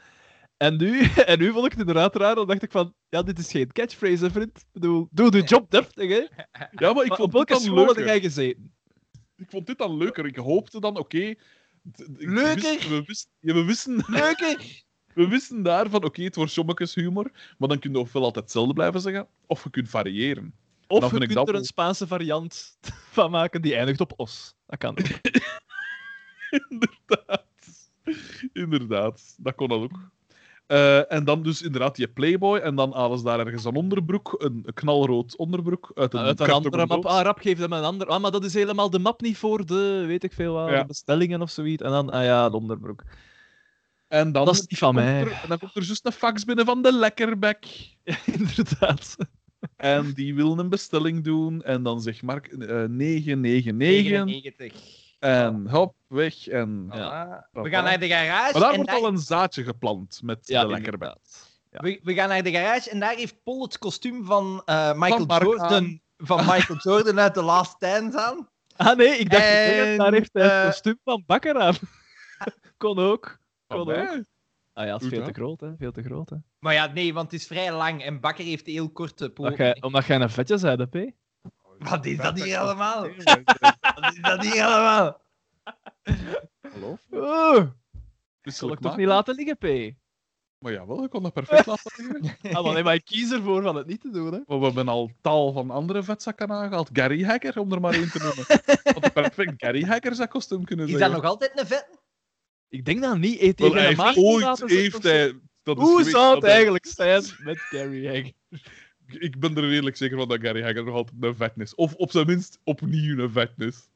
En 0.56 0.76
nu, 0.76 1.02
en 1.30 1.38
nu 1.38 1.52
vond 1.52 1.64
ik 1.64 1.70
het 1.70 1.80
inderdaad 1.80 2.16
raar, 2.16 2.34
dan 2.34 2.46
dacht 2.46 2.62
ik 2.62 2.70
van, 2.70 2.94
ja, 3.08 3.22
dit 3.22 3.38
is 3.38 3.50
geen 3.50 3.72
catchphrase, 3.72 4.24
hè, 4.24 4.30
vriend. 4.30 4.58
Ik 4.58 4.66
bedoel, 4.72 5.08
doe 5.10 5.30
de 5.30 5.42
job 5.42 5.70
deftig, 5.70 6.08
hè. 6.08 6.26
Ja, 6.70 6.92
maar 6.92 7.02
ik 7.02 7.08
Maar 7.08 7.18
vond 7.18 7.20
op 7.20 7.32
welke 7.32 7.60
school 7.60 7.84
leuker. 7.84 8.04
jij 8.04 8.20
gezeten? 8.20 8.74
Ik 9.36 9.50
vond 9.50 9.66
dit 9.66 9.78
dan 9.78 9.96
leuker. 9.96 10.26
Ik 10.26 10.36
hoopte 10.36 10.80
dan, 10.80 10.98
oké... 10.98 11.34
Leuker? 12.16 12.88
we, 12.88 13.02
wisten, 13.06 13.30
ja, 13.40 13.54
we, 13.54 13.64
wisten, 13.64 14.04
Leuker! 14.06 14.84
we 15.14 15.28
wisten 15.28 15.62
daar 15.62 15.90
van, 15.90 16.04
oké, 16.04 16.22
het 16.22 16.36
wordt 16.36 16.54
jommekes 16.54 16.94
humor, 16.94 17.30
maar 17.58 17.68
dan 17.68 17.78
kun 17.78 17.92
je 17.92 17.98
ofwel 17.98 18.22
altijd 18.22 18.44
hetzelfde 18.44 18.72
blijven 18.72 19.00
zeggen, 19.00 19.28
of 19.46 19.64
je 19.64 19.70
kunt 19.70 19.88
variëren. 19.88 20.54
Of 20.86 21.00
Dan 21.00 21.10
je 21.12 21.18
kunt 21.18 21.32
dat 21.32 21.48
er 21.48 21.54
een 21.54 21.64
Spaanse 21.64 22.06
variant 22.06 22.78
van 23.10 23.30
maken 23.30 23.62
die 23.62 23.74
eindigt 23.74 24.00
op 24.00 24.12
os. 24.16 24.54
Dat 24.66 24.78
kan 24.78 24.98
ook. 24.98 25.06
inderdaad. 26.68 27.44
Inderdaad, 28.52 29.34
dat 29.38 29.54
kon 29.54 29.68
dat 29.68 29.80
ook. 29.80 30.10
Eh, 30.66 31.12
en 31.12 31.24
dan 31.24 31.42
dus 31.42 31.62
inderdaad 31.62 31.96
die 31.96 32.08
Playboy, 32.08 32.58
en 32.58 32.74
dan 32.74 32.92
halen 32.92 33.18
ze 33.18 33.24
daar 33.24 33.38
ergens 33.38 33.64
een 33.64 33.74
onderbroek, 33.74 34.34
een, 34.38 34.62
een 34.64 34.74
knalrood 34.74 35.36
onderbroek, 35.36 35.90
uit 35.94 36.14
een, 36.14 36.20
Uit 36.20 36.40
een 36.40 36.50
andere 36.50 36.86
map. 36.86 37.06
Ah, 37.06 37.22
rap 37.22 37.38
geeft 37.38 37.60
hem 37.60 37.72
een 37.72 37.82
ander. 37.84 38.06
Ah, 38.06 38.20
maar 38.20 38.30
dat 38.30 38.44
is 38.44 38.54
helemaal 38.54 38.90
de 38.90 38.98
map 38.98 39.20
niet 39.20 39.36
voor 39.36 39.66
de, 39.66 40.04
weet 40.06 40.24
ik 40.24 40.32
veel 40.32 40.52
wat, 40.54 40.68
Ja. 40.70 40.80
de 40.80 40.86
bestellingen 40.86 41.42
of 41.42 41.50
zoiets. 41.50 41.82
En 41.82 41.90
dan, 41.90 42.10
ah 42.10 42.24
ja, 42.24 42.50
de 42.50 42.56
onderbroek. 42.56 43.02
En 44.08 44.32
dan 44.32 44.44
Dat 44.44 44.54
is 44.54 44.60
niet 44.66 44.78
van 44.78 44.94
mij. 44.94 45.20
Er, 45.20 45.32
en 45.32 45.48
dan 45.48 45.58
komt 45.58 45.76
er 45.76 45.82
juist 45.82 46.06
een 46.06 46.12
fax 46.12 46.44
binnen 46.44 46.64
van 46.64 46.82
de 46.82 46.92
Lekkerbek. 46.92 47.66
Inderdaad. 48.38 49.16
En 49.76 50.12
die 50.12 50.34
wil 50.34 50.58
een 50.58 50.68
bestelling 50.68 51.24
doen. 51.24 51.62
En 51.62 51.82
dan 51.82 52.00
zegt 52.00 52.22
Mark 52.22 52.46
eh 52.46 52.84
999. 52.84 53.74
99. 53.74 55.05
En 55.18 55.68
hop, 55.68 55.94
weg. 56.06 56.48
En... 56.48 56.88
Ja. 56.92 57.48
We 57.52 57.68
gaan 57.68 57.84
naar 57.84 57.98
de 57.98 58.08
garage. 58.08 58.52
Maar 58.52 58.60
daar 58.60 58.70
en 58.70 58.76
wordt 58.76 58.90
al 58.90 59.06
een 59.06 59.18
zaadje 59.18 59.64
geplant 59.64 60.20
met 60.22 60.38
Ja, 60.48 60.64
de. 60.64 61.16
Ja. 61.70 61.80
we, 61.80 62.00
we 62.02 62.14
gaan 62.14 62.28
naar 62.28 62.42
de 62.42 62.50
garage 62.50 62.90
en 62.90 63.00
daar 63.00 63.14
heeft 63.14 63.42
Paul 63.42 63.62
het 63.62 63.78
kostuum 63.78 64.24
van 64.24 64.62
eh, 64.64 64.92
Michael 64.92 65.26
Van 65.26 65.42
Jordan... 65.42 65.72
aan. 65.72 66.00
Van 66.16 66.44
Michael 66.52 66.78
Jordan 66.78 67.20
uit 67.20 67.34
The 67.34 67.42
Last 67.42 67.80
Dance 67.80 68.20
aan. 68.20 68.48
Ah 68.76 68.96
nee, 68.96 69.18
ik 69.18 69.30
dacht, 69.30 69.42
En, 69.42 69.96
daar 69.98 70.12
heeft 70.12 70.30
hij 70.32 70.42
het 70.42 70.52
eh, 70.52 70.64
kostuum 70.64 70.98
van 71.04 71.22
bakker 71.26 71.56
aan. 71.58 71.74
Kon 72.76 72.98
ook. 72.98 73.38
Kon 73.66 73.92
ook. 73.92 74.24
Ah 74.72 74.84
ja, 74.84 74.90
dat 74.90 75.02
is 75.02 75.08
veel 75.08 75.24
te 75.24 75.32
groot, 75.32 75.60
hè. 75.60 75.76
Veel 75.78 75.92
te 75.92 76.02
groot, 76.02 76.30
hè. 76.30 76.36
Maar 76.58 76.74
ja, 76.74 76.86
nee, 76.86 77.14
want 77.14 77.30
het 77.30 77.40
is 77.40 77.46
vrij 77.46 77.72
lang 77.72 78.02
en 78.02 78.20
Bakker 78.20 78.44
heeft 78.44 78.66
heel 78.66 78.90
korte 78.90 79.30
poten. 79.30 79.44
Omdat 79.44 79.56
jij, 79.58 79.76
omdat 79.80 80.06
jij 80.06 80.20
een 80.20 80.30
vetje 80.30 80.58
zei, 80.58 80.76
hè, 80.76 80.86
P. 80.86 81.12
Wat 81.78 82.06
is 82.06 82.16
dat 82.16 82.42
hier 82.42 82.58
allemaal? 82.58 83.06
Wat 84.00 84.12
is 84.14 84.20
dat 84.20 84.42
hier 84.42 84.64
allemaal? 84.64 85.20
Geloof. 86.72 87.00
Oh, 87.10 87.66
zal 88.42 88.72
ik 88.72 88.80
toch 88.80 88.96
niet 88.96 89.06
laten 89.06 89.34
liggen, 89.34 89.56
P? 89.56 89.94
Maar 90.58 90.72
jawel, 90.72 91.04
ik 91.04 91.10
kon 91.10 91.22
dat 91.22 91.32
perfect 91.32 91.66
laten 91.66 91.92
liggen. 91.96 92.36
Ah, 92.56 92.64
maar, 92.64 92.72
nee, 92.72 92.82
maar 92.82 92.94
ik 92.94 93.04
kies 93.04 93.32
ervoor 93.32 93.62
van 93.62 93.76
het 93.76 93.86
niet 93.86 94.00
te 94.00 94.10
doen, 94.10 94.32
hè. 94.32 94.40
Maar 94.46 94.58
we 94.58 94.64
hebben 94.64 94.88
al 94.88 95.10
tal 95.20 95.52
van 95.52 95.70
andere 95.70 96.02
vetzakken 96.02 96.50
aangehaald. 96.50 96.90
Gary 96.92 97.22
Hacker, 97.22 97.58
om 97.58 97.72
er 97.72 97.80
maar 97.80 97.94
één 97.94 98.10
te 98.10 98.18
noemen. 98.18 99.00
Wat 99.00 99.12
perfect 99.12 99.52
Gary 99.56 99.82
Hacker 99.82 100.14
zou 100.14 100.28
kostuum 100.28 100.64
kunnen 100.64 100.86
Is 100.86 100.90
zijn. 100.90 101.10
dat 101.10 101.22
nog 101.22 101.30
altijd 101.30 101.58
een 101.60 101.66
vet? 101.66 101.88
Ik 102.68 102.84
denk 102.84 103.02
dat 103.02 103.18
niet. 103.18 103.40
Eet 103.40 103.58
hij 103.58 103.70
de 103.70 103.80
heeft 103.80 104.16
ooit 104.16 104.70
heeft 104.70 105.02
hij... 105.02 105.40
Dat 105.62 105.78
is 105.78 105.82
Hoe 105.82 106.04
zou 106.04 106.32
het 106.32 106.40
dat 106.40 106.50
eigenlijk 106.50 106.86
zijn 106.86 107.22
met 107.38 107.58
Gary 107.58 108.06
Hager? 108.06 108.32
Ik 109.06 109.38
ben 109.40 109.56
er 109.56 109.68
redelijk 109.68 109.96
zeker 109.96 110.18
van 110.18 110.28
dat 110.28 110.40
Gary 110.40 110.62
Hager 110.62 110.84
nog 110.84 110.94
altijd 110.94 111.16
een 111.22 111.36
vet 111.36 111.52
is. 111.56 111.74
Of 111.74 111.94
op 111.94 112.10
zijn 112.10 112.26
minst 112.26 112.60
opnieuw 112.64 113.18
een 113.18 113.30
vet 113.30 113.52
is. 113.56 113.88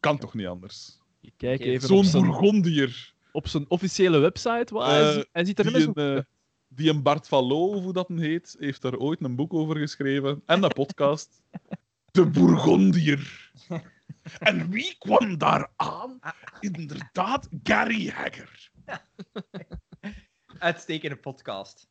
Kan 0.00 0.18
toch 0.18 0.34
niet 0.34 0.46
anders? 0.46 0.98
Ik 1.20 1.32
kijk 1.36 1.60
even 1.60 1.82
op 1.82 1.86
Zo'n 1.88 2.04
zijn, 2.04 2.22
Bourgondier. 2.22 3.12
op 3.32 3.48
zijn 3.48 3.64
officiële 3.70 4.18
website. 4.18 4.78
Hij, 4.78 5.00
Eh, 5.08 5.12
zie- 5.12 5.28
hij 5.32 5.44
ziet 5.44 5.58
er 5.58 5.64
Die 5.64 5.74
een, 5.86 5.92
zo... 5.94 6.14
eh, 6.16 6.22
die 6.68 6.90
een 6.90 7.02
Bart 7.02 7.28
van 7.28 7.44
Loo, 7.44 7.66
of 7.74 7.82
hoe 7.82 7.92
dat 7.92 8.10
een 8.10 8.18
heet, 8.18 8.56
heeft 8.58 8.82
daar 8.82 8.96
ooit 8.96 9.24
een 9.24 9.36
boek 9.36 9.52
over 9.54 9.76
geschreven. 9.76 10.42
En 10.46 10.62
een 10.62 10.70
podcast. 10.72 11.42
De 12.12 12.26
Bourgondier. 12.26 13.50
En 14.38 14.70
wie 14.70 14.94
kwam 14.98 15.38
daar 15.38 15.72
aan? 15.76 16.18
Inderdaad, 16.60 17.48
Gary 17.62 18.08
Hager. 18.08 18.70
Uitstekende 20.58 21.16
podcast. 21.16 21.88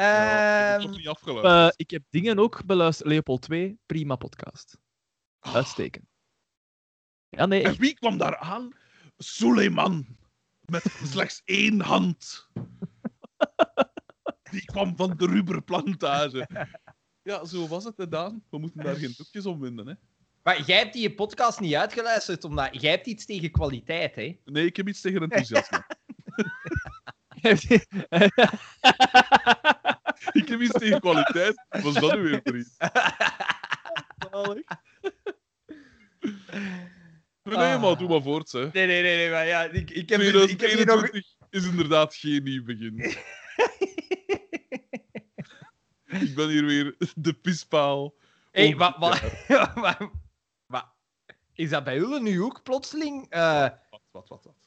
Ja, 0.00 0.76
is 0.76 0.84
Ehm, 0.84 0.92
niet 0.92 1.08
afgeluisterd. 1.08 1.54
Eh, 1.54 1.68
ik 1.76 1.90
heb 1.90 2.02
dingen 2.10 2.38
ook 2.38 2.64
beluisterd. 2.66 3.08
Leopold 3.08 3.42
2, 3.42 3.78
prima 3.86 4.16
podcast. 4.16 4.78
Uitstekend. 5.40 6.04
Ja, 7.28 7.46
nee, 7.46 7.62
En 7.62 7.68
echt. 7.70 7.78
wie 7.78 7.94
kwam 7.94 8.18
daar 8.18 8.36
aan? 8.36 8.72
Suleiman. 9.16 10.06
Met 10.60 10.82
slechts 11.04 11.42
één 11.44 11.80
hand. 11.80 12.48
Die 14.50 14.64
kwam 14.64 14.96
van 14.96 15.16
de 15.16 15.26
rubberplantage. 15.26 16.48
Ja, 17.22 17.44
zo 17.44 17.68
was 17.68 17.84
het, 17.84 17.96
hè, 17.96 18.08
Daan. 18.08 18.44
We 18.50 18.58
moeten 18.58 18.84
daar 18.84 18.94
geen 18.96 19.14
doekjes 19.16 19.46
om 19.46 19.60
winden, 19.60 19.86
hè. 19.86 19.94
Maar 20.42 20.62
jij 20.62 20.78
hebt 20.78 20.92
die 20.92 21.14
podcast 21.14 21.60
niet 21.60 21.74
uitgeluisterd, 21.74 22.44
omdat 22.44 22.80
jij 22.80 22.90
hebt 22.90 23.06
iets 23.06 23.24
tegen 23.26 23.50
kwaliteit, 23.50 24.14
hè? 24.14 24.38
Nee, 24.44 24.66
ik 24.66 24.76
heb 24.76 24.88
iets 24.88 25.00
tegen 25.00 25.22
enthousiasme. 25.22 25.84
ik 30.40 30.48
heb 30.48 30.60
iets 30.60 30.78
tegen 30.78 31.00
kwaliteit. 31.00 31.64
Wat 31.68 31.84
is 31.84 31.94
dat 31.94 32.14
nu 32.14 32.22
weer 32.22 32.40
voor 32.44 32.56
iets? 32.56 32.76
Nee, 37.42 37.56
nee, 37.56 37.74
Ah. 37.74 37.82
maar 37.82 37.96
doe 37.98 38.08
maar 38.08 38.22
voort, 38.22 38.52
hè. 38.52 38.60
Nee, 38.72 38.86
nee, 38.86 39.02
nee, 39.02 39.16
nee, 39.16 39.30
maar 39.30 39.46
ja, 39.46 39.62
ik, 39.62 39.90
ik 39.90 40.08
heb, 40.08 40.20
ik 40.20 40.60
heb 40.60 40.70
hier 40.70 40.86
nog... 40.86 41.06
2021 41.08 41.24
is 41.50 41.64
inderdaad 41.66 42.14
geen 42.14 42.42
nieuw 42.42 42.64
begin. 42.64 42.98
ik 46.26 46.34
ben 46.34 46.48
hier 46.48 46.64
weer 46.64 46.96
de 47.16 47.32
pispaal. 47.32 48.14
Hé, 48.50 48.66
Om- 48.66 48.76
wat, 48.76 48.96
wat, 48.98 49.20
wat, 49.74 49.96
wat- 50.66 50.88
Is 51.52 51.70
dat 51.70 51.84
bij 51.84 51.94
jullie 51.96 52.20
nu 52.20 52.42
ook 52.42 52.62
plotseling? 52.62 53.26
eh, 53.28 53.60
Wat, 53.90 54.02
wat, 54.10 54.28
wat, 54.28 54.44
wat? 54.44 54.65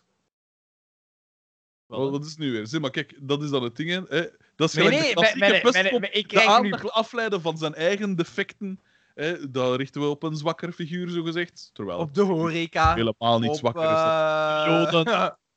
Wel, 1.97 2.11
dat 2.11 2.25
is 2.25 2.35
nu 2.37 2.51
weer. 2.51 2.67
Zeg 2.67 2.81
maar, 2.81 2.89
kijk, 2.89 3.13
dat 3.19 3.43
is 3.43 3.49
dan 3.49 3.63
het 3.63 3.75
ding. 3.75 3.89
Hè. 3.89 4.07
Eh, 4.07 4.31
Dat 4.55 4.69
is 4.69 4.75
nee, 4.75 4.85
gelijk 4.85 5.01
nee, 5.03 5.13
de 5.13 5.19
mijn- 5.19 5.31
klassieke 5.31 5.39
mijn- 5.49 5.61
pestkop. 5.61 5.99
mijn- 5.99 6.13
ik 6.13 6.21
de 6.29 6.35
krijg 6.35 6.47
nu... 6.47 6.53
aandacht 6.53 6.81
plo- 6.81 6.91
afleiden 6.91 7.41
van 7.41 7.57
zijn 7.57 7.73
eigen 7.73 8.15
defecten. 8.15 8.79
Hè, 9.15 9.51
dat 9.51 9.75
richten 9.77 10.01
we 10.01 10.07
op 10.07 10.23
een 10.23 10.35
zwakker 10.35 10.71
figuur, 10.71 11.09
zogezegd. 11.09 11.69
Terwijl 11.73 11.97
Op 11.99 12.13
de 12.13 12.21
horeca. 12.21 12.93
helemaal 12.93 13.39
niet 13.39 13.49
op, 13.49 13.55
zwakker 13.55 13.83
is. 13.83 13.87
eh, 13.89 14.63
Joden. 14.91 15.05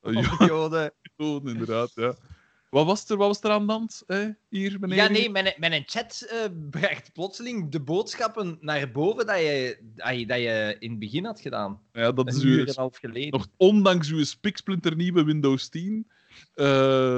De 0.00 0.44
Joden. 0.46 0.92
Joden, 1.16 1.52
inderdaad, 1.52 1.92
ja. 1.94 2.14
Wat 2.70 2.86
was 2.86 3.08
er, 3.10 3.16
wat 3.16 3.26
was 3.26 3.40
er 3.40 3.50
aan 3.50 3.66
de 3.66 3.72
hand, 3.72 4.02
hè? 4.06 4.28
hier, 4.48 4.76
meneer? 4.80 4.96
Ja, 4.96 5.08
nee, 5.08 5.30
mijn, 5.30 5.54
mijn 5.56 5.82
chat 5.86 6.26
eh, 6.30 6.38
bracht 6.70 7.12
plotseling 7.12 7.70
de 7.70 7.80
boodschappen 7.80 8.58
naar 8.60 8.90
boven 8.90 9.26
dat 9.26 9.36
je, 9.38 9.78
dat 10.26 10.38
je, 10.38 10.76
in 10.78 10.90
het 10.90 10.98
begin 10.98 11.24
had 11.24 11.40
gedaan. 11.40 11.80
Ja, 11.92 12.12
dat 12.12 12.28
is 12.34 12.42
uur 12.42 12.60
en 12.60 12.68
een 12.68 12.74
half 12.76 12.96
geleden. 12.96 13.30
nog 13.30 13.46
ondanks 13.56 14.10
uw 14.10 14.24
spiksplinternieuwe 14.24 15.24
Windows 15.24 15.68
10, 15.68 16.06
eh, 16.08 16.14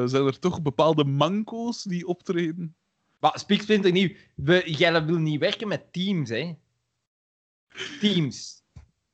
zijn 0.08 0.26
er 0.26 0.38
toch 0.38 0.62
bepaalde 0.62 1.04
manco's 1.04 1.82
die 1.82 2.06
optreden. 2.06 2.76
Maar 3.18 3.38
Spiksplinter 3.38 3.92
nieuw. 3.92 4.14
We, 4.34 4.62
jij 4.66 5.04
wil 5.04 5.18
niet 5.18 5.40
werken 5.40 5.68
met 5.68 5.92
Teams, 5.92 6.28
hè? 6.28 6.54
Teams. 8.00 8.62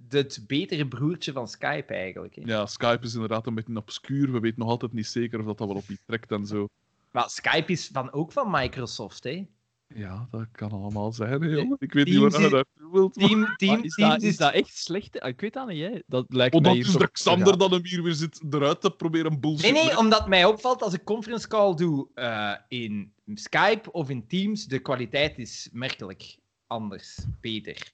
Het 0.09 0.45
betere 0.47 0.89
broertje 0.89 1.33
van 1.33 1.49
Skype, 1.49 1.95
eigenlijk. 1.95 2.35
Hè? 2.35 2.43
Ja, 2.45 2.67
Skype 2.67 3.05
is 3.05 3.15
inderdaad 3.15 3.47
een 3.47 3.55
beetje 3.55 3.77
obscuur. 3.77 4.33
We 4.33 4.41
weten 4.41 4.59
nog 4.59 4.69
altijd 4.69 4.93
niet 4.93 5.07
zeker 5.07 5.39
of 5.39 5.47
dat, 5.47 5.59
dat 5.59 5.67
wel 5.67 5.77
op 5.77 5.89
iets 5.89 6.03
trekt 6.07 6.31
en 6.31 6.47
zo. 6.47 6.69
Maar 7.11 7.31
Skype 7.31 7.73
is 7.73 7.89
van, 7.93 8.13
ook 8.13 8.33
van 8.33 8.51
Microsoft, 8.51 9.25
hè? 9.25 9.47
Ja, 9.95 10.29
dat 10.31 10.47
kan 10.53 10.71
allemaal 10.71 11.13
zijn, 11.13 11.43
hè, 11.43 11.49
jongen. 11.49 11.77
Ik 11.81 11.93
weet 11.93 12.05
niet 12.07 12.17
waar 12.19 12.31
Teams 12.31 12.45
je 12.49 12.51
naartoe 12.55 12.93
wilt. 12.93 13.17
maar- 13.17 13.29
Team, 13.29 13.57
team, 13.57 13.83
is, 13.85 13.95
Teams 13.95 14.13
dat, 14.13 14.23
is 14.23 14.37
dat 14.37 14.53
echt 14.53 14.77
slecht? 14.77 15.21
Ah, 15.21 15.29
Ik 15.29 15.41
weet 15.41 15.53
dat 15.53 15.69
niet, 15.69 15.81
hè. 15.83 15.99
Dat 16.07 16.25
lijkt 16.29 16.55
Oh, 16.55 16.61
mij 16.61 16.71
dat 16.77 16.87
is 16.87 16.93
de 16.93 17.11
Xander 17.11 17.59
dat 17.59 17.71
hem 17.71 17.85
hier 17.87 18.03
weer 18.03 18.13
zit 18.15 18.41
eruit 18.51 18.81
te 18.81 18.91
proberen 18.91 19.41
bullshit. 19.41 19.73
Nee, 19.73 19.85
nee, 19.85 19.99
omdat 19.99 20.29
mij 20.29 20.45
opvalt 20.45 20.83
als 20.83 20.93
ik 20.93 21.05
conference 21.05 21.49
call 21.49 21.75
doe 21.75 22.09
eh, 22.15 22.55
in 22.69 23.13
Skype 23.35 23.93
of 23.93 24.11
in 24.11 24.27
Teams, 24.27 24.65
de 24.67 24.79
kwaliteit 24.79 25.39
is 25.39 25.69
merkelijk 25.73 26.37
anders, 26.67 27.19
beter. 27.41 27.93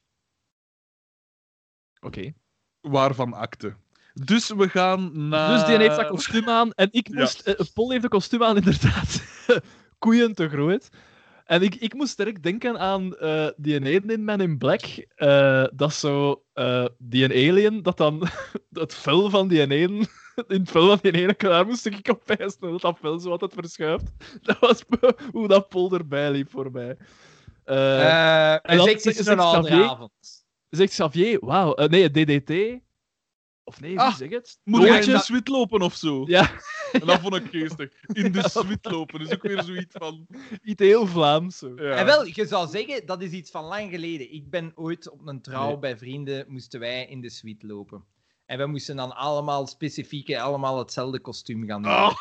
Oké. 2.01 2.33
Waarvan 2.81 3.33
akte. 3.33 3.77
Dus 4.15 4.49
we 4.49 4.69
gaan 4.69 5.29
naar... 5.29 5.59
Dus 5.59 5.67
die 5.67 5.77
heeft 5.77 5.97
dat 5.97 6.09
kostuum 6.09 6.49
aan. 6.49 6.73
En 6.73 6.89
ik 6.91 7.09
Ja. 7.09 7.21
moest... 7.21 7.41
eh, 7.41 7.67
Paul 7.75 7.91
heeft 7.91 8.05
een 8.05 8.11
kostuum 8.11 8.43
aan, 8.43 8.57
inderdaad. 8.57 9.23
Koeien 9.99 10.35
te 10.35 10.49
groot. 10.49 10.89
En 11.47 11.63
ik, 11.63 11.75
ik 11.75 11.95
moest 11.95 12.17
direct 12.17 12.43
denken 12.43 12.79
aan 12.79 13.17
eh, 13.17 13.49
die 13.57 13.75
ene 13.85 14.13
in 14.13 14.25
Man 14.25 14.41
in 14.41 14.59
Black. 14.59 14.83
eh, 15.15 15.65
dat 15.75 15.95
zo... 15.95 16.43
eh, 16.53 16.85
die 16.99 17.25
een 17.25 17.51
alien, 17.51 17.83
dat 17.83 17.97
dan 17.97 18.29
het 18.73 18.95
vel 18.95 19.31
van 19.31 19.49
die 19.49 19.61
ene... 19.61 19.87
In 20.49 20.61
het 20.61 20.71
vel 20.71 20.87
van 20.89 20.99
die 21.03 21.13
ene 21.13 21.35
klaar 21.35 21.67
moest 21.67 21.87
ik 21.87 22.09
op 22.09 22.23
pijzen. 22.25 22.61
Dat 22.61 22.81
dat 22.81 22.99
vel 23.01 23.19
zo 23.19 23.31
altijd 23.31 23.53
verschuift. 23.55 24.13
Dat 24.43 24.59
was 24.59 24.85
hoe 25.33 25.49
dat 25.49 25.69
Paul 25.69 25.93
erbij 25.93 26.31
liep 26.31 26.51
voor 26.51 26.71
mij. 26.71 26.97
En 27.65 28.81
zegt 28.81 29.03
zegt 29.03 29.29
andere 29.29 29.63
Xavier- 29.63 29.89
avond. 29.89 30.11
Zegt 30.69 30.91
Xavier, 30.91 31.39
wauw. 31.41 31.75
nee, 31.87 32.11
DDT. 32.11 32.81
Of 33.69 33.81
nee, 33.81 33.99
Ah, 33.99 34.07
hoe 34.07 34.17
zeg 34.17 34.31
het? 34.31 34.59
Moet 34.65 34.83
je 34.83 34.89
in 34.89 35.11
de 35.13 35.19
suite 35.19 35.51
lopen 35.51 35.81
of 35.83 35.95
zo? 35.95 36.25
Ja, 36.27 36.51
En 36.93 37.07
dat 37.07 37.21
vond 37.21 37.35
ik 37.35 37.47
geestig. 37.51 37.93
In 38.13 38.33
de 38.33 38.49
suite 38.55 38.91
lopen 38.91 39.21
is 39.21 39.33
ook 39.33 39.43
weer 39.43 39.63
zoiets 39.63 39.95
van... 39.99 40.27
iets 40.63 40.83
heel 40.83 41.07
Vlaams. 41.07 41.59
Zo. 41.59 41.73
Ja. 41.77 41.91
En 41.95 42.05
wel, 42.07 42.27
je 42.27 42.47
zou 42.47 42.69
zeggen, 42.69 43.07
dat 43.07 43.23
is 43.23 43.31
iets 43.31 43.51
van 43.51 43.65
lang 43.65 43.91
geleden. 43.91 44.33
Ik 44.33 44.51
ben 44.51 44.73
ooit 44.75 45.11
op 45.11 45.27
een 45.27 45.41
trouw 45.43 45.67
Nee. 45.69 45.79
bij 45.79 45.99
vrienden, 45.99 46.45
moesten 46.49 46.81
wij 46.81 47.07
in 47.07 47.21
de 47.21 47.31
suite 47.31 47.67
lopen. 47.67 48.05
En 48.47 48.59
we 48.59 48.67
moesten 48.67 48.97
dan 48.97 49.17
allemaal 49.17 49.67
specifieke, 49.67 50.41
allemaal 50.41 50.79
hetzelfde 50.79 51.21
kostuum 51.21 51.67
gaan 51.67 51.83
doen. 51.83 51.93
Ah, 51.93 52.15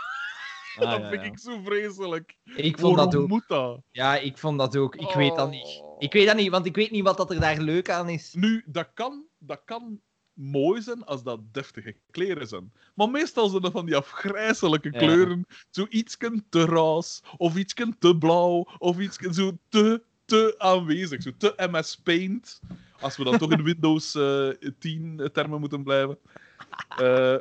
Ah, 0.78 0.90
dat 0.92 1.02
ja, 1.02 1.10
vind 1.10 1.22
ja. 1.22 1.28
ik 1.28 1.40
zo 1.40 1.62
vreselijk. 1.64 2.38
ik 2.56 2.80
vond 2.80 2.98
dat 2.98 3.16
ook. 3.16 3.28
moet 3.28 3.48
dat? 3.48 3.82
Ja, 3.92 4.18
ik 4.18 4.38
vond 4.38 4.58
dat 4.60 4.78
ook. 4.78 4.96
Ik 4.96 5.14
weet 5.14 5.36
dat 5.36 5.50
niet. 5.50 5.80
Oh. 5.82 5.96
Ik 5.98 6.14
weet 6.14 6.26
dat 6.28 6.36
niet, 6.36 6.50
want 6.50 6.66
ik 6.66 6.76
weet 6.76 6.92
niet 6.92 7.04
wat 7.04 7.18
dat 7.18 7.32
er 7.32 7.40
daar 7.40 7.60
leuk 7.60 7.90
aan 7.90 8.10
is. 8.10 8.34
Nu, 8.34 8.64
dat 8.66 8.90
kan, 8.94 9.24
dat 9.38 9.62
kan 9.66 10.00
mooi 10.36 10.82
zijn 10.82 11.04
als 11.06 11.24
dat 11.24 11.40
deftige 11.54 11.96
kleren 12.12 12.48
zijn. 12.48 12.72
Maar 12.94 13.10
meestal 13.10 13.50
zijn 13.50 13.62
dat 13.62 13.72
van 13.72 13.86
die 13.86 13.96
afgrijzelijke 13.96 14.90
Ja. 14.92 14.98
kleuren. 14.98 15.46
Zo 15.70 15.86
ietsje 15.90 16.44
te 16.50 16.66
roze, 16.66 17.22
of 17.38 17.56
ietsje 17.58 17.96
te 18.00 18.18
blauw, 18.18 18.68
of 18.78 19.00
ietsje 19.00 19.34
zo 19.34 19.58
te, 19.70 20.02
te 20.26 20.56
aanwezig. 20.58 21.22
Zo 21.22 21.32
te 21.38 21.54
MS 21.72 21.98
Paint. 22.04 22.62
Als 23.00 23.18
we 23.18 23.24
dan 23.24 23.38
toch 23.38 23.52
in 23.52 23.64
Windows 23.74 24.16
eh 24.16 24.50
10 24.80 25.30
termen 25.34 25.60
moeten 25.60 25.84
blijven. 25.84 26.18
Eh, 26.98 27.38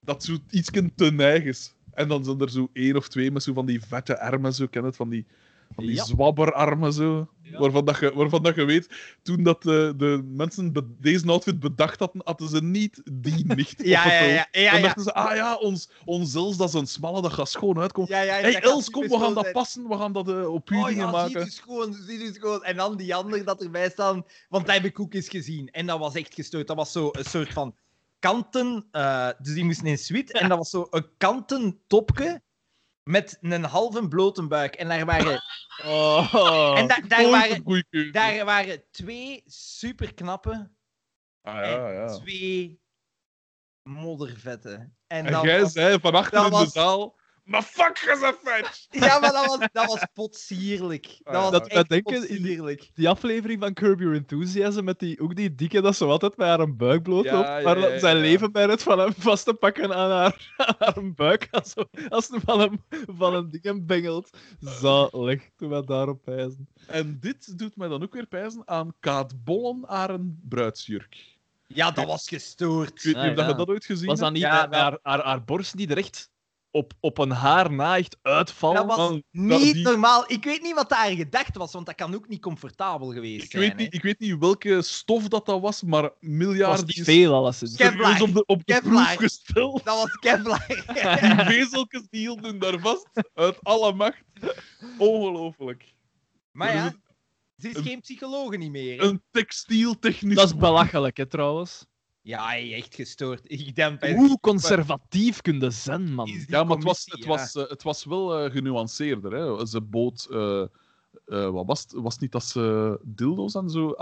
dat 0.00 0.24
zo 0.24 0.36
ietsje 0.50 0.90
te 0.94 1.12
neig 1.12 1.44
is. 1.44 1.74
En 1.94 2.08
dan 2.08 2.24
zijn 2.24 2.40
er 2.40 2.50
zo 2.50 2.70
één 2.72 2.96
of 2.96 3.08
twee 3.08 3.30
met 3.30 3.42
zo 3.42 3.52
van 3.52 3.66
die 3.66 3.80
vette 3.80 4.20
armen, 4.20 4.54
zo 4.54 4.66
ken 4.66 4.84
het, 4.84 4.96
van 4.96 5.08
die, 5.08 5.26
van 5.74 5.84
die 5.86 5.94
Ja. 5.94 6.04
zwabberarmen 6.04 6.92
zo. 6.92 7.28
Ja. 7.42 7.58
Waarvan, 7.58 7.84
dat 7.84 7.98
je, 7.98 8.12
waarvan 8.14 8.42
dat 8.42 8.54
je 8.54 8.64
weet, 8.64 8.88
toen 9.22 9.42
dat 9.42 9.62
de, 9.62 9.94
de 9.96 10.22
mensen 10.26 10.72
deze 11.00 11.26
outfit 11.28 11.60
bedacht 11.60 11.98
hadden, 11.98 12.20
hadden 12.24 12.48
ze 12.48 12.62
niet 12.62 13.02
die 13.12 13.44
nicht 13.56 13.82
Ja, 13.84 14.12
ja, 14.12 14.22
ja. 14.22 14.46
ja, 14.52 14.72
Dan 14.72 14.82
dachten 14.82 15.02
ze, 15.02 15.14
ah 15.14 15.34
ja, 15.36 15.54
ons, 15.54 15.90
ons 16.04 16.34
Els, 16.34 16.56
dat 16.56 16.68
is 16.68 16.74
een 16.74 16.86
smalle, 16.86 17.22
dat 17.22 17.32
gaat 17.32 17.48
schoon 17.48 17.78
uitkomen. 17.78 18.10
ja, 18.10 18.20
ja, 18.20 18.32
Hé, 18.34 18.40
hey, 18.52 18.60
Els, 18.60 18.90
kom, 18.90 19.08
we 19.08 19.18
gaan 19.18 19.34
dat 19.34 19.52
passen, 19.52 19.88
we 19.88 19.96
gaan 19.96 20.12
dat 20.12 20.28
eh, 20.28 20.52
op 20.52 20.68
uw 20.68 20.78
Oh 20.78 20.86
dingen 20.86 21.04
ja, 21.04 21.10
maken. 21.10 21.30
zie 21.30 21.40
het 21.40 21.62
gewoon, 21.64 21.94
zie 22.06 22.24
het 22.26 22.38
gewoon. 22.38 22.64
En 22.64 22.76
dan 22.76 22.96
die 22.96 23.14
ander 23.14 23.44
dat 23.44 23.62
erbij 23.62 23.90
staan, 23.90 24.24
want 24.48 24.66
dat 24.66 24.74
heb 24.74 24.84
ik 24.84 25.00
ook 25.00 25.14
eens 25.14 25.28
gezien. 25.28 25.70
En 25.70 25.86
dat 25.86 25.98
was 25.98 26.14
echt 26.14 26.34
gestoord. 26.34 26.66
Dat 26.66 26.76
was 26.76 26.92
zo 26.92 27.08
een 27.12 27.24
soort 27.24 27.52
van 27.52 27.74
kanten, 28.18 28.86
eh, 28.90 29.28
dus 29.38 29.54
die 29.54 29.64
moesten 29.64 29.86
in 29.86 29.98
suite. 29.98 30.32
En 30.32 30.48
dat 30.48 30.58
was 30.58 30.70
zo 30.70 30.86
een 30.90 31.06
kanten 31.16 31.78
topje 31.86 32.42
met 33.06 33.38
een 33.40 33.64
halve 33.64 34.08
blote 34.08 34.46
buik. 34.46 34.74
En 34.74 34.88
daar 34.88 35.04
waren, 35.04 35.42
Oh. 35.84 36.74
en 36.78 36.86
da- 36.88 37.00
daar 37.00 37.30
waren, 37.30 37.64
daar 38.12 38.44
waren 38.44 38.82
twee 38.90 39.42
superknappe 39.46 40.70
Ah, 41.42 41.54
ja, 41.54 41.86
en 41.88 41.92
ja. 41.94 42.06
twee 42.18 42.80
moddervetten. 43.82 44.96
En, 45.06 45.26
En 45.26 45.40
jij 45.42 45.60
was- 45.60 45.72
zei 45.72 46.00
van 46.00 46.14
achter 46.14 46.44
in 46.44 46.50
de 46.50 46.66
zaal, 46.70 47.18
maar 47.46 47.62
fuck, 47.62 47.98
vet! 48.42 48.86
Ja, 48.90 49.18
maar 49.18 49.32
dat 49.32 49.46
was, 49.46 49.58
dat 49.72 49.86
was 49.86 50.06
potsierlijk. 50.14 51.02
Dat 51.02 51.20
Ah, 51.24 51.32
ja. 51.34 51.40
was 51.40 51.50
Dat- 51.50 51.62
dat 51.62 51.70
echt 51.72 51.88
denken 51.88 52.14
in 52.14 52.20
die- 52.20 52.36
potsierlijk. 52.40 52.90
Die 52.94 53.08
aflevering 53.08 53.60
van 53.60 53.72
Curb 53.74 53.98
Your 54.00 54.14
Enthusiasm 54.16 54.84
met 54.84 54.98
die, 54.98 55.20
ook 55.20 55.36
die 55.36 55.54
dikke 55.54 55.80
dat 55.80 55.96
zo 55.96 56.08
altijd 56.08 56.36
bij 56.36 56.48
haar 56.48 56.76
buik 56.76 57.02
blootloopt, 57.02 57.46
Ja, 57.46 57.58
ja, 57.58 57.64
maar 57.64 57.74
dat 57.80 57.90
ja, 57.92 57.98
zijn 57.98 58.16
ja. 58.16 58.22
leven 58.22 58.52
bij 58.52 58.66
het 58.66 58.82
van 58.82 58.98
hem 58.98 59.12
vast 59.18 59.44
te 59.44 59.54
pakken 59.54 59.94
aan 59.94 60.10
haar, 60.10 60.52
aan 60.56 60.74
haar 60.94 61.12
buik 61.14 61.48
als, 61.50 61.70
zo, 61.70 61.84
als 62.08 62.26
ze 62.26 62.40
van 62.44 62.60
hem 62.60 62.84
van 63.16 63.34
een 63.34 63.50
ding 63.62 63.86
bengelt. 63.86 64.30
Zalig, 64.60 65.42
toen 65.56 65.70
we 65.70 65.84
daarop 65.84 66.24
wijzen. 66.24 66.68
En 66.86 67.18
dit 67.20 67.58
doet 67.58 67.76
mij 67.76 67.88
dan 67.88 68.02
ook 68.02 68.14
weer 68.14 68.26
pijzen 68.26 68.62
aan 68.64 68.92
Kaat 69.00 69.44
Bollen 69.44 69.88
aan 69.88 70.10
een 70.10 70.40
bruidsjurk. 70.48 71.34
Ja, 71.66 71.90
dat 71.90 72.06
was 72.06 72.28
gestoord. 72.28 73.04
Ik 73.04 73.14
weet 73.14 73.22
niet 73.22 73.30
of 73.30 73.34
dat 73.36 73.46
je 73.48 73.54
dat 73.54 73.68
ooit 73.68 73.84
gezien 73.84 74.06
Was 74.06 74.18
dat 74.18 74.32
niet 74.32 74.42
Ja, 74.42 74.66
dat- 74.66 74.80
haar, 74.80 74.98
haar, 75.02 75.24
haar 75.24 75.44
borst 75.44 75.76
die 75.76 75.88
er 75.88 75.96
echt 75.96 76.30
op, 76.76 76.92
op 77.00 77.18
een 77.18 77.30
haar 77.30 77.72
na 77.72 77.96
echt 77.96 78.16
uitvalt? 78.22 78.76
Dat 78.76 78.86
was 78.86 78.96
man, 78.96 79.22
niet 79.30 79.72
die- 79.72 79.82
normaal. 79.82 80.24
Ik 80.32 80.44
weet 80.44 80.62
niet 80.62 80.74
wat 80.74 80.88
daar 80.88 81.10
gedacht 81.10 81.56
was, 81.56 81.72
want 81.72 81.86
dat 81.86 81.94
kan 81.94 82.14
ook 82.14 82.28
niet 82.28 82.40
comfortabel 82.40 83.12
geweest 83.12 83.44
Ik 83.44 83.50
zijn. 83.50 83.62
weet, 83.62 83.72
hè. 83.72 83.76
niet, 83.76 83.94
ik 83.94 84.02
weet 84.02 84.18
niet 84.18 84.38
welke 84.38 84.82
stof 84.82 85.28
dat, 85.28 85.46
dat 85.46 85.60
was, 85.60 85.82
maar 85.82 86.02
was 86.02 86.10
miljarden 86.20 86.86
is 86.86 87.02
veel, 87.02 87.34
alleszins. 87.34 87.76
Kevlar. 87.76 88.20
op 88.22 88.34
de, 88.34 88.44
op 88.46 88.64
de 88.66 88.80
proef 88.84 89.14
gesteld. 89.14 89.84
Dat 89.84 89.96
was 89.96 90.10
Kevlar. 90.16 90.66
Die 91.48 91.64
vezeltjes 91.64 92.06
die 92.10 92.20
hielden 92.20 92.58
daar 92.58 92.78
vast 92.78 93.08
uit 93.34 93.58
alle 93.64 93.92
macht. 93.92 94.22
Ongelooflijk. 94.98 95.94
maar 96.52 96.74
ja, 96.74 96.94
ze 97.56 97.68
is 97.68 97.76
een- 97.76 97.82
geen 97.82 98.00
psychologe 98.00 98.56
niet 98.56 98.70
meer. 98.70 98.98
hè. 99.00 99.04
Een 99.06 99.22
textieltechnisch... 99.30 100.34
Dat 100.36 100.46
is 100.46 100.56
belachelijk, 100.56 101.16
hè, 101.16 101.26
trouwens. 101.26 101.86
Ja, 102.26 102.56
echt 102.56 102.94
gestoord. 102.94 103.40
Ik 103.50 103.74
denk 103.74 104.00
bij 104.00 104.14
Hoe 104.14 104.40
conservatief 104.40 105.40
kun 105.40 105.60
je 105.60 105.70
zijn, 105.70 106.14
man? 106.14 106.44
Ja, 106.46 106.64
maar 106.64 106.76
het 106.76 106.84
was, 106.84 107.04
het 107.04 107.22
ja. 107.22 107.28
was, 107.28 107.52
het 107.52 107.82
was 107.82 108.04
wel 108.04 108.38
eh, 108.38 108.50
genuanceerder. 108.50 109.32
Hè. 109.32 109.66
Ze 109.66 109.80
bood... 109.80 110.26
eh, 110.30 110.62
eh, 111.26 111.50
wat 111.50 111.66
was 111.66 111.82
het? 111.82 111.92
Was 111.92 112.12
het 112.12 112.22
niet 112.22 112.32
dat 112.32 112.44
ze 112.44 112.98
dildo's 113.02 113.54
en 113.54 113.70
zo 113.70 113.94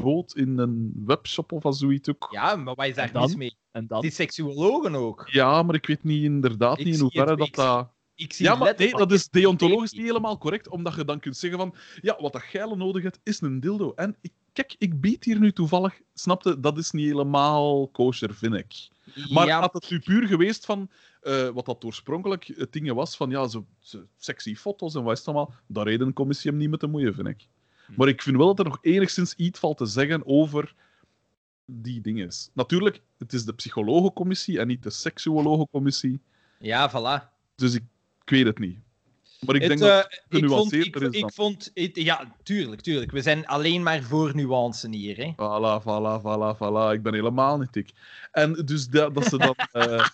gebood 0.00 0.36
in 0.36 0.58
een 0.58 0.92
webshop 1.06 1.52
of 1.52 1.76
zoiets 1.76 2.08
ook. 2.08 2.28
Ja, 2.30 2.56
maar 2.56 2.74
wat 2.74 2.86
is 2.86 2.94
daar 2.94 3.10
mis 3.12 3.34
mee? 3.34 3.56
En 3.70 3.86
dan... 3.86 4.00
Die 4.00 4.10
seksuologen 4.10 4.94
ook. 4.94 5.28
Ja, 5.30 5.62
maar 5.62 5.74
ik 5.74 5.86
weet 5.86 6.04
niet 6.04 6.22
inderdaad 6.22 6.78
Ik 6.78 6.84
niet 6.84 6.94
in 6.94 7.00
hoeverre 7.00 7.36
dat 7.36 7.46
ik 7.46 7.54
zie- 7.54 7.64
dat... 7.64 7.88
Ik 8.14 8.32
zie 8.32 8.46
Ja, 8.46 8.54
maar 8.54 8.74
nee, 8.76 8.96
dat 8.96 9.12
is 9.12 9.28
deontologisch 9.28 9.92
niet 9.92 10.06
helemaal 10.06 10.38
correct, 10.38 10.68
omdat 10.68 10.94
je 10.94 11.04
dan 11.04 11.20
kunt 11.20 11.36
zeggen 11.36 11.58
van, 11.58 11.74
ja, 12.00 12.16
wat 12.20 12.32
dat 12.32 12.42
geile 12.42 12.76
nodig 12.76 13.02
hebt, 13.02 13.20
is 13.22 13.40
een 13.40 13.60
dildo. 13.60 13.92
En 13.94 14.16
ik, 14.20 14.32
kijk, 14.52 14.74
ik 14.78 15.00
bied 15.00 15.24
hier 15.24 15.40
nu 15.40 15.52
toevallig, 15.52 16.00
snapte, 16.14 16.60
dat 16.60 16.78
is 16.78 16.90
niet 16.90 17.06
helemaal 17.06 17.88
kosher, 17.88 18.34
vind 18.34 18.54
ik. 18.54 18.88
Maar 19.30 19.46
ja, 19.46 19.60
had 19.60 19.72
het 19.72 19.90
nu 19.90 19.98
puur 19.98 20.26
geweest 20.26 20.64
van, 20.64 20.90
eh, 21.20 21.48
wat 21.48 21.64
dat 21.64 21.84
oorspronkelijk 21.84 22.52
het 22.56 22.72
ding 22.72 22.92
was, 22.92 23.16
van 23.16 23.30
ja, 23.30 23.48
zo, 23.48 23.66
zo 23.78 24.04
sexy 24.16 24.54
foto's 24.54 24.94
en 24.94 25.02
wat 25.02 25.12
is 25.12 25.18
het 25.18 25.28
allemaal, 25.28 25.54
daar 25.66 25.86
reden 25.86 26.06
een 26.06 26.12
commissie 26.12 26.50
hem 26.50 26.58
niet 26.58 26.70
met 26.70 26.80
te 26.80 26.86
moeien, 26.86 27.14
vind 27.14 27.28
ik. 27.28 27.46
Hm. 27.86 27.92
Maar 27.96 28.08
ik 28.08 28.22
vind 28.22 28.36
wel 28.36 28.46
dat 28.46 28.58
er 28.58 28.64
nog 28.64 28.78
enigszins 28.80 29.34
iets 29.34 29.58
valt 29.58 29.76
te 29.76 29.86
zeggen 29.86 30.26
over 30.26 30.74
die 31.64 32.00
dingen. 32.00 32.30
Natuurlijk, 32.52 33.02
het 33.18 33.32
is 33.32 33.44
de 33.44 33.54
psychologencommissie 33.54 34.58
en 34.58 34.66
niet 34.66 34.82
de 34.82 34.90
seksuologencommissie, 34.90 36.20
ja, 36.58 36.90
voilà. 36.90 37.28
dus 37.54 37.74
ik, 37.74 37.82
ik 38.22 38.30
weet 38.30 38.46
het 38.46 38.58
niet. 38.58 38.78
Maar 39.46 39.54
ik 39.54 39.60
Het, 39.60 39.70
denk 39.70 39.80
dat 39.80 39.90
eh, 39.90 39.96
het 39.96 40.12
ik 40.12 40.28
vond, 40.28 40.44
genuanceerder 40.44 41.02
ik, 41.02 41.12
is 41.12 41.20
dan. 41.20 41.28
ik 41.28 41.34
vond 41.34 41.70
het- 41.74 41.96
ja, 41.96 42.34
tuurlijk, 42.42 42.80
tuurlijk. 42.80 43.10
We 43.10 43.20
zijn 43.22 43.46
alleen 43.46 43.82
maar 43.82 44.02
voor 44.02 44.34
nuance 44.34 44.88
hier. 44.90 45.16
Hè. 45.16 45.30
Voilà, 45.32 45.82
voilà, 45.82 46.20
voilà, 46.22 46.56
voilà. 46.56 46.92
Ik 46.94 47.02
ben 47.02 47.14
helemaal 47.14 47.58
niet 47.58 47.72
dik. 47.72 47.90
En 48.32 48.52
dus 48.64 48.88
dat, 48.88 49.14
dat, 49.14 49.24
ze 49.24 49.38
dan, 49.38 49.54
eh, 49.72 50.06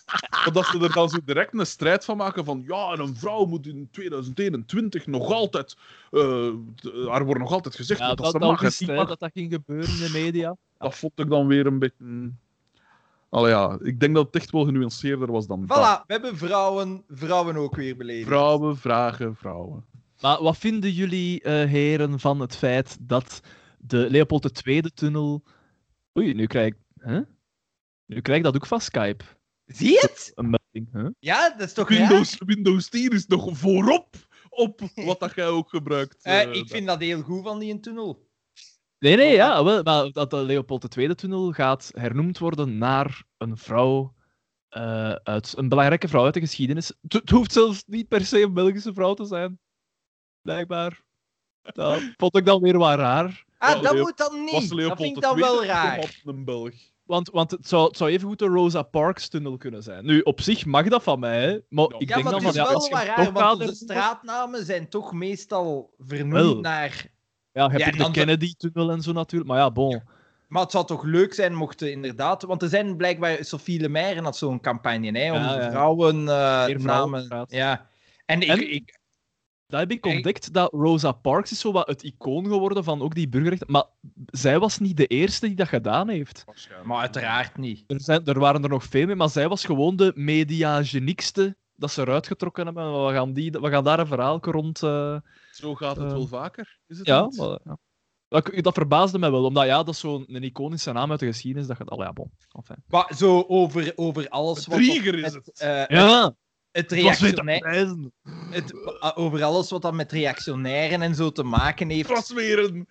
dat 0.53 0.65
ze 0.65 0.79
er 0.81 0.93
dan 0.93 1.09
zo 1.09 1.17
direct 1.25 1.53
een 1.59 1.65
strijd 1.65 2.05
van 2.05 2.17
maken 2.17 2.45
van 2.45 2.63
ja, 2.67 2.91
en 2.91 2.99
een 2.99 3.15
vrouw 3.15 3.45
moet 3.45 3.67
in 3.67 3.87
2021 3.91 5.07
nog 5.07 5.31
altijd... 5.31 5.75
eh, 6.11 6.49
t- 6.75 7.07
haar 7.07 7.25
wordt 7.25 7.39
nog 7.41 7.51
altijd 7.51 7.75
gezegd 7.75 7.99
Ja, 7.99 8.07
dat, 8.07 8.17
dat, 8.17 8.25
ze 8.31 8.31
dat 8.39 8.49
mag 8.49 8.61
mag. 8.95 9.07
dat 9.07 9.19
dat 9.19 9.31
ging 9.33 9.53
gebeuren 9.53 9.89
in 9.89 9.97
de 9.97 10.09
media. 10.13 10.55
Dat 10.77 10.95
vond 10.95 11.19
ik 11.19 11.29
dan 11.29 11.47
weer 11.47 11.65
een 11.65 11.79
beetje... 11.79 12.31
Allee, 13.29 13.51
ja, 13.51 13.77
ik 13.81 13.99
denk 13.99 14.15
dat 14.15 14.25
het 14.25 14.35
echt 14.35 14.51
wel 14.51 14.65
genuanceerder 14.65 15.31
was 15.31 15.47
dan 15.47 15.65
dat. 15.65 15.77
Voilà, 15.77 16.05
we 16.05 16.13
hebben 16.13 16.37
vrouwen, 16.37 17.03
vrouwen 17.07 17.55
ook 17.55 17.75
weer 17.75 17.97
beledigd. 17.97 18.27
Vrouwen 18.27 18.77
vragen 18.77 19.35
vrouwen. 19.35 19.85
Maar 20.21 20.43
wat 20.43 20.57
vinden 20.57 20.91
jullie, 20.91 21.41
eh, 21.41 21.53
heren, 21.53 22.19
van 22.19 22.39
het 22.39 22.55
feit 22.55 22.97
dat 23.01 23.41
de 23.77 24.09
Leopold 24.09 24.65
II-tunnel... 24.65 25.43
Oei, 26.19 26.33
nu 26.33 26.45
krijg 26.45 26.67
ik... 26.67 26.77
Huh? 27.03 27.19
Nu 28.05 28.21
krijg 28.21 28.37
ik 28.37 28.43
dat 28.43 28.55
ook 28.55 28.65
van 28.65 28.81
Skype. 28.81 29.23
Zie 29.65 29.91
je 29.91 29.99
het? 30.01 30.31
Een 30.35 30.49
melding, 30.49 30.93
huh? 30.93 31.09
Ja, 31.19 31.49
dat 31.49 31.67
is 31.67 31.73
toch 31.73 31.89
raar? 31.89 31.97
Windows, 31.97 32.37
Windows 32.45 32.89
10 32.89 33.09
is 33.09 33.27
nog 33.27 33.57
voorop 33.57 34.15
op 34.49 34.81
wat 34.95 35.19
dat 35.19 35.35
jij 35.35 35.47
ook 35.47 35.69
gebruikt. 35.69 36.23
Eh, 36.23 36.41
eh, 36.41 36.53
ik 36.53 36.67
vind 36.67 36.87
dat 36.87 36.99
heel 36.99 37.21
goed 37.21 37.43
van 37.43 37.59
die 37.59 37.79
tunnel. 37.79 38.26
Nee, 38.99 39.15
nee, 39.15 39.33
ja, 39.33 39.63
wel, 39.63 39.83
maar 39.83 40.11
dat 40.11 40.29
de 40.29 40.37
Leopold 40.37 40.97
II-tunnel 40.97 41.51
gaat 41.51 41.91
hernoemd 41.93 42.37
worden 42.37 42.77
naar 42.77 43.23
een 43.37 43.57
vrouw 43.57 44.13
eh, 44.69 45.11
uit... 45.11 45.53
Een 45.57 45.69
belangrijke 45.69 46.07
vrouw 46.07 46.23
uit 46.25 46.33
de 46.33 46.39
geschiedenis. 46.39 46.87
Het, 47.01 47.13
het 47.13 47.29
hoeft 47.29 47.51
zelfs 47.51 47.83
niet 47.85 48.07
per 48.07 48.25
se 48.25 48.41
een 48.41 48.53
Belgische 48.53 48.93
vrouw 48.93 49.13
te 49.13 49.25
zijn. 49.25 49.59
Blijkbaar. 50.41 51.01
Dat 51.61 52.01
vond 52.17 52.35
ik 52.37 52.45
dan 52.45 52.61
weer 52.61 52.77
wat 52.77 52.97
raar. 52.97 53.45
Ah, 53.57 53.69
Ja, 53.69 53.81
dat 53.81 53.93
Leo- 53.93 54.01
moet 54.01 54.17
dan 54.17 54.45
was 54.45 54.69
niet. 54.69 54.69
Dat 54.87 54.97
vind 54.97 55.15
ik 55.15 55.21
dan 55.21 55.39
wel 55.39 55.65
raar. 55.65 56.21
Een 56.23 56.45
Belg. 56.45 56.73
Want, 57.03 57.29
want 57.29 57.51
het, 57.51 57.67
zou, 57.67 57.87
het 57.87 57.97
zou 57.97 58.09
even 58.09 58.27
goed 58.27 58.39
de 58.39 58.45
Rosa 58.45 58.81
Parks-tunnel 58.83 59.57
kunnen 59.57 59.83
zijn. 59.83 60.05
Nu, 60.05 60.19
op 60.21 60.41
zich 60.41 60.65
mag 60.65 60.87
dat 60.87 61.03
van 61.03 61.19
mij, 61.19 61.41
hè, 61.41 61.59
maar 61.69 61.85
Ja, 61.89 61.95
ik 61.99 62.09
Ja, 62.09 62.15
denk 62.15 62.23
maar 62.23 62.33
dan 62.33 62.43
het 62.45 62.55
van... 62.55 62.63
is 62.65 62.69
Ja, 62.69 62.73
als 62.75 62.89
wel 62.89 62.97
hem 62.97 63.07
raar, 63.07 63.15
toch 63.25 63.33
want 63.33 63.47
hernoemen- 63.49 63.75
straatnamen 63.75 64.65
zijn 64.65 64.89
toch 64.89 65.13
meestal 65.13 65.93
vernoemd 65.97 66.61
naar... 66.61 67.15
Ja, 67.57 67.63
je 67.63 67.83
hebt 67.83 67.95
Ja, 67.95 68.05
de 68.05 68.11
Kennedy-tunnel 68.11 68.91
en 68.91 69.01
zo 69.01 69.11
natuurlijk. 69.11 69.49
Maar 69.49 69.59
ja, 69.59 69.71
bon. 69.71 70.01
Maar 70.47 70.61
het 70.61 70.71
zou 70.71 70.85
toch 70.85 71.03
leuk 71.03 71.33
zijn 71.33 71.55
mochten 71.55 71.91
inderdaad... 71.91 72.43
Want 72.43 72.61
er 72.61 72.69
zijn 72.69 72.97
blijkbaar... 72.97 73.37
Sophie 73.43 73.79
Lemaire 73.79 74.21
had 74.21 74.37
zo'n 74.37 74.59
campagne, 74.59 75.19
hè, 75.19 75.31
om 75.33 75.39
Ja, 75.39 75.69
vrouwen, 75.69 76.25
vrouwen 76.25 76.81
namen... 76.83 77.45
Ja. 77.49 77.87
En 78.25 78.41
ik... 78.41 78.47
En- 78.49 78.73
ik 78.73 78.99
Dat 79.67 79.79
heb 79.79 79.91
ik 79.91 80.05
ontdekt, 80.05 80.53
dat 80.53 80.71
Rosa 80.73 81.11
Parks 81.11 81.51
is 81.51 81.59
zo 81.59 81.71
wat 81.71 81.87
het 81.87 82.03
icoon 82.03 82.45
geworden 82.45 82.83
van 82.83 83.01
ook 83.01 83.15
die 83.15 83.29
burgerrechten. 83.29 83.71
Maar 83.71 83.85
zij 84.25 84.59
was 84.59 84.79
niet 84.79 84.97
de 84.97 85.07
eerste 85.07 85.47
die 85.47 85.55
dat 85.55 85.67
gedaan 85.67 86.09
heeft. 86.09 86.45
maar 86.83 86.99
uiteraard 86.99 87.57
niet. 87.57 87.83
Er, 87.87 88.01
zijn, 88.01 88.25
er 88.25 88.39
waren 88.39 88.63
er 88.63 88.69
nog 88.69 88.83
veel 88.83 89.05
meer, 89.05 89.17
maar 89.17 89.29
zij 89.29 89.47
was 89.47 89.65
gewoon 89.65 89.95
de 89.95 90.11
mediageniekste 90.15 91.55
dat 91.75 91.91
ze 91.91 92.01
eruit 92.01 92.27
getrokken 92.27 92.65
hebben. 92.65 93.05
We 93.05 93.13
gaan, 93.13 93.33
die, 93.33 93.51
we 93.51 93.69
gaan 93.69 93.83
daar 93.83 93.99
een 93.99 94.07
verhaal 94.07 94.37
rond... 94.41 94.83
eh, 94.83 95.17
Zo 95.57 95.75
gaat 95.75 95.95
het 95.95 96.05
Eh, 96.05 96.11
wel 96.11 96.27
vaker, 96.27 96.79
is 96.87 96.97
het 96.97 97.07
ja, 97.07 97.21
niet? 97.23 97.37
maar, 97.37 97.59
ja. 97.63 97.77
Dat, 98.27 98.51
dat 98.55 98.73
verbaasde 98.73 99.19
mij 99.19 99.31
wel, 99.31 99.43
omdat 99.45 99.65
ja, 99.65 99.77
dat 99.83 99.93
is 99.93 99.99
zo'n 99.99 100.25
een 100.35 100.43
iconische 100.43 100.91
naam 100.91 101.11
uit 101.11 101.19
de 101.19 101.25
geschiedenis. 101.25 101.67
Dat 101.67 101.77
gaat... 101.77 101.89
Al 101.89 102.01
ja, 102.01 102.13
bon. 102.13 102.31
Enfin. 102.51 102.83
Maar 102.87 103.11
zo 103.15 103.43
over, 103.47 103.91
over 103.95 104.29
alles 104.29 104.65
wat... 104.67 104.77
Drieger 104.77 105.21
dat 105.21 105.25
is 105.25 105.33
het. 105.33 105.59
eh, 105.59 105.85
Ja, 105.87 106.35
het 106.71 106.91
reactionair... 106.91 107.95
Het, 108.49 108.73
uh, 108.73 109.11
over 109.15 109.43
alles 109.43 109.69
wat 109.69 109.81
dat 109.81 109.93
met 109.93 110.11
reactionairen 110.11 111.01
en 111.01 111.15
zo 111.15 111.31
te 111.31 111.43
maken 111.43 111.89
heeft. 111.89 112.29
Een... 112.29 112.87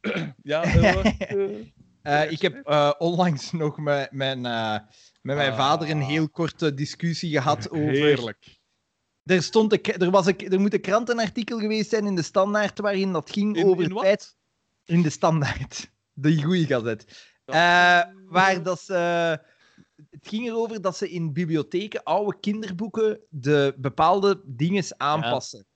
ja, 0.42 0.62
eh, 0.62 1.30
eh, 1.30 1.50
Eh, 2.02 2.30
ik 2.30 2.40
heb 2.42 2.66
eh, 2.66 2.90
onlangs 2.98 3.52
nog 3.52 3.78
met 3.78 4.12
mijn, 4.12 4.46
eh, 4.46 4.78
met 5.22 5.36
mijn 5.36 5.50
Ah. 5.52 5.56
vader 5.56 5.90
een 5.90 6.00
heel 6.02 6.28
korte 6.28 6.74
discussie 6.74 7.30
gehad 7.32 7.70
over. 7.70 7.88
Heerlijk. 7.90 8.58
Er, 9.24 9.42
stond 9.42 9.72
een, 9.72 9.82
er, 9.82 10.10
was 10.10 10.26
een, 10.26 10.38
er 10.38 10.60
moet 10.60 10.74
een 10.74 10.80
krantenartikel 10.80 11.58
geweest 11.58 11.90
zijn 11.90 12.06
in 12.06 12.14
de 12.14 12.22
Standaard 12.22 12.78
waarin 12.78 13.12
dat 13.12 13.30
ging 13.30 13.56
In- 13.56 13.64
over 13.64 13.84
in 13.84 13.98
feit. 13.98 14.36
In 14.84 15.02
de 15.02 15.10
Standaard. 15.10 15.92
De 16.16 16.42
goeie 16.42 16.66
gazet. 16.66 17.32
Eh, 17.44 18.00
waar 18.26 18.62
dat 18.62 18.80
ze. 18.80 18.94
Het 20.10 20.28
ging 20.28 20.46
erover 20.46 20.80
dat 20.80 20.96
ze 20.96 21.10
in 21.10 21.32
bibliotheken 21.32 22.02
oude 22.02 22.38
kinderboeken 22.40 23.20
de 23.28 23.74
bepaalde 23.76 24.42
dingen 24.44 24.84
aanpassen. 24.96 25.58
Ja, 25.58 25.73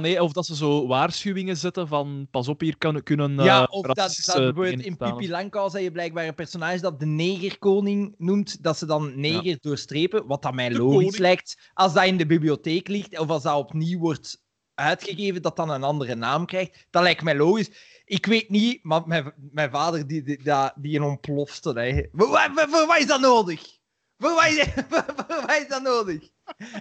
nee, 0.00 0.22
of 0.22 0.32
dat 0.32 0.46
ze 0.46 0.56
zo 0.56 0.86
waarschuwingen 0.86 1.56
zetten 1.56 1.88
van 1.88 2.26
pas 2.30 2.48
op, 2.48 2.60
hier 2.60 2.76
kan, 2.78 3.02
kunnen 3.02 3.38
eh, 3.38 3.44
Ja, 3.44 3.64
of 3.64 3.86
dat, 3.86 3.96
dat 3.96 4.16
bijvoorbeeld 4.26 4.66
dingen 4.70 4.84
in. 4.84 4.96
Pippi 4.96 5.28
Langkous 5.30 5.72
heb 5.72 5.82
je 5.82 5.92
blijkbaar 5.92 6.26
een 6.26 6.34
personage 6.34 6.80
dat 6.80 7.00
de 7.00 7.06
negerkoning 7.06 8.14
noemt, 8.18 8.62
dat 8.62 8.78
ze 8.78 8.86
dan 8.86 9.20
neger 9.20 9.56
doorstrepen, 9.60 10.26
wat 10.26 10.42
dat 10.42 10.54
mij 10.54 10.68
De 10.68 10.78
logisch 10.78 10.94
koning. 10.96 11.18
lijkt. 11.18 11.70
Als 11.74 11.92
dat 11.94 12.04
in 12.04 12.16
de 12.16 12.26
bibliotheek 12.26 12.88
ligt, 12.88 13.18
of 13.18 13.28
als 13.28 13.42
dat 13.42 13.56
opnieuw 13.56 13.98
wordt 13.98 14.40
uitgegeven, 14.74 15.42
dat 15.42 15.56
dan 15.56 15.70
een 15.70 15.82
andere 15.82 16.14
naam 16.14 16.46
krijgt, 16.46 16.86
dat 16.90 17.02
lijkt 17.02 17.22
mij 17.22 17.36
logisch. 17.36 17.70
Ik 18.04 18.26
weet 18.26 18.48
niet, 18.48 18.84
maar 18.84 19.02
mijn, 19.06 19.32
mijn 19.52 19.70
vader, 19.70 20.06
die, 20.06 20.22
die, 20.22 20.42
die, 20.42 20.54
die 20.74 20.96
een 20.96 21.02
ontplofte. 21.04 21.72
Hè. 21.80 22.02
Voor, 22.12 22.28
wa- 22.28 22.52
voor, 22.54 22.68
voor 22.68 22.86
wat 22.86 22.98
is 22.98 23.06
dat 23.06 23.20
nodig? 23.20 23.80
Voor 24.22 24.34
wat 24.34 24.46
is, 24.46 24.66
voor, 24.88 25.04
voor 25.16 25.40
wat 25.46 25.56
is 25.56 25.68
dat 25.68 25.82
nodig? 25.82 26.28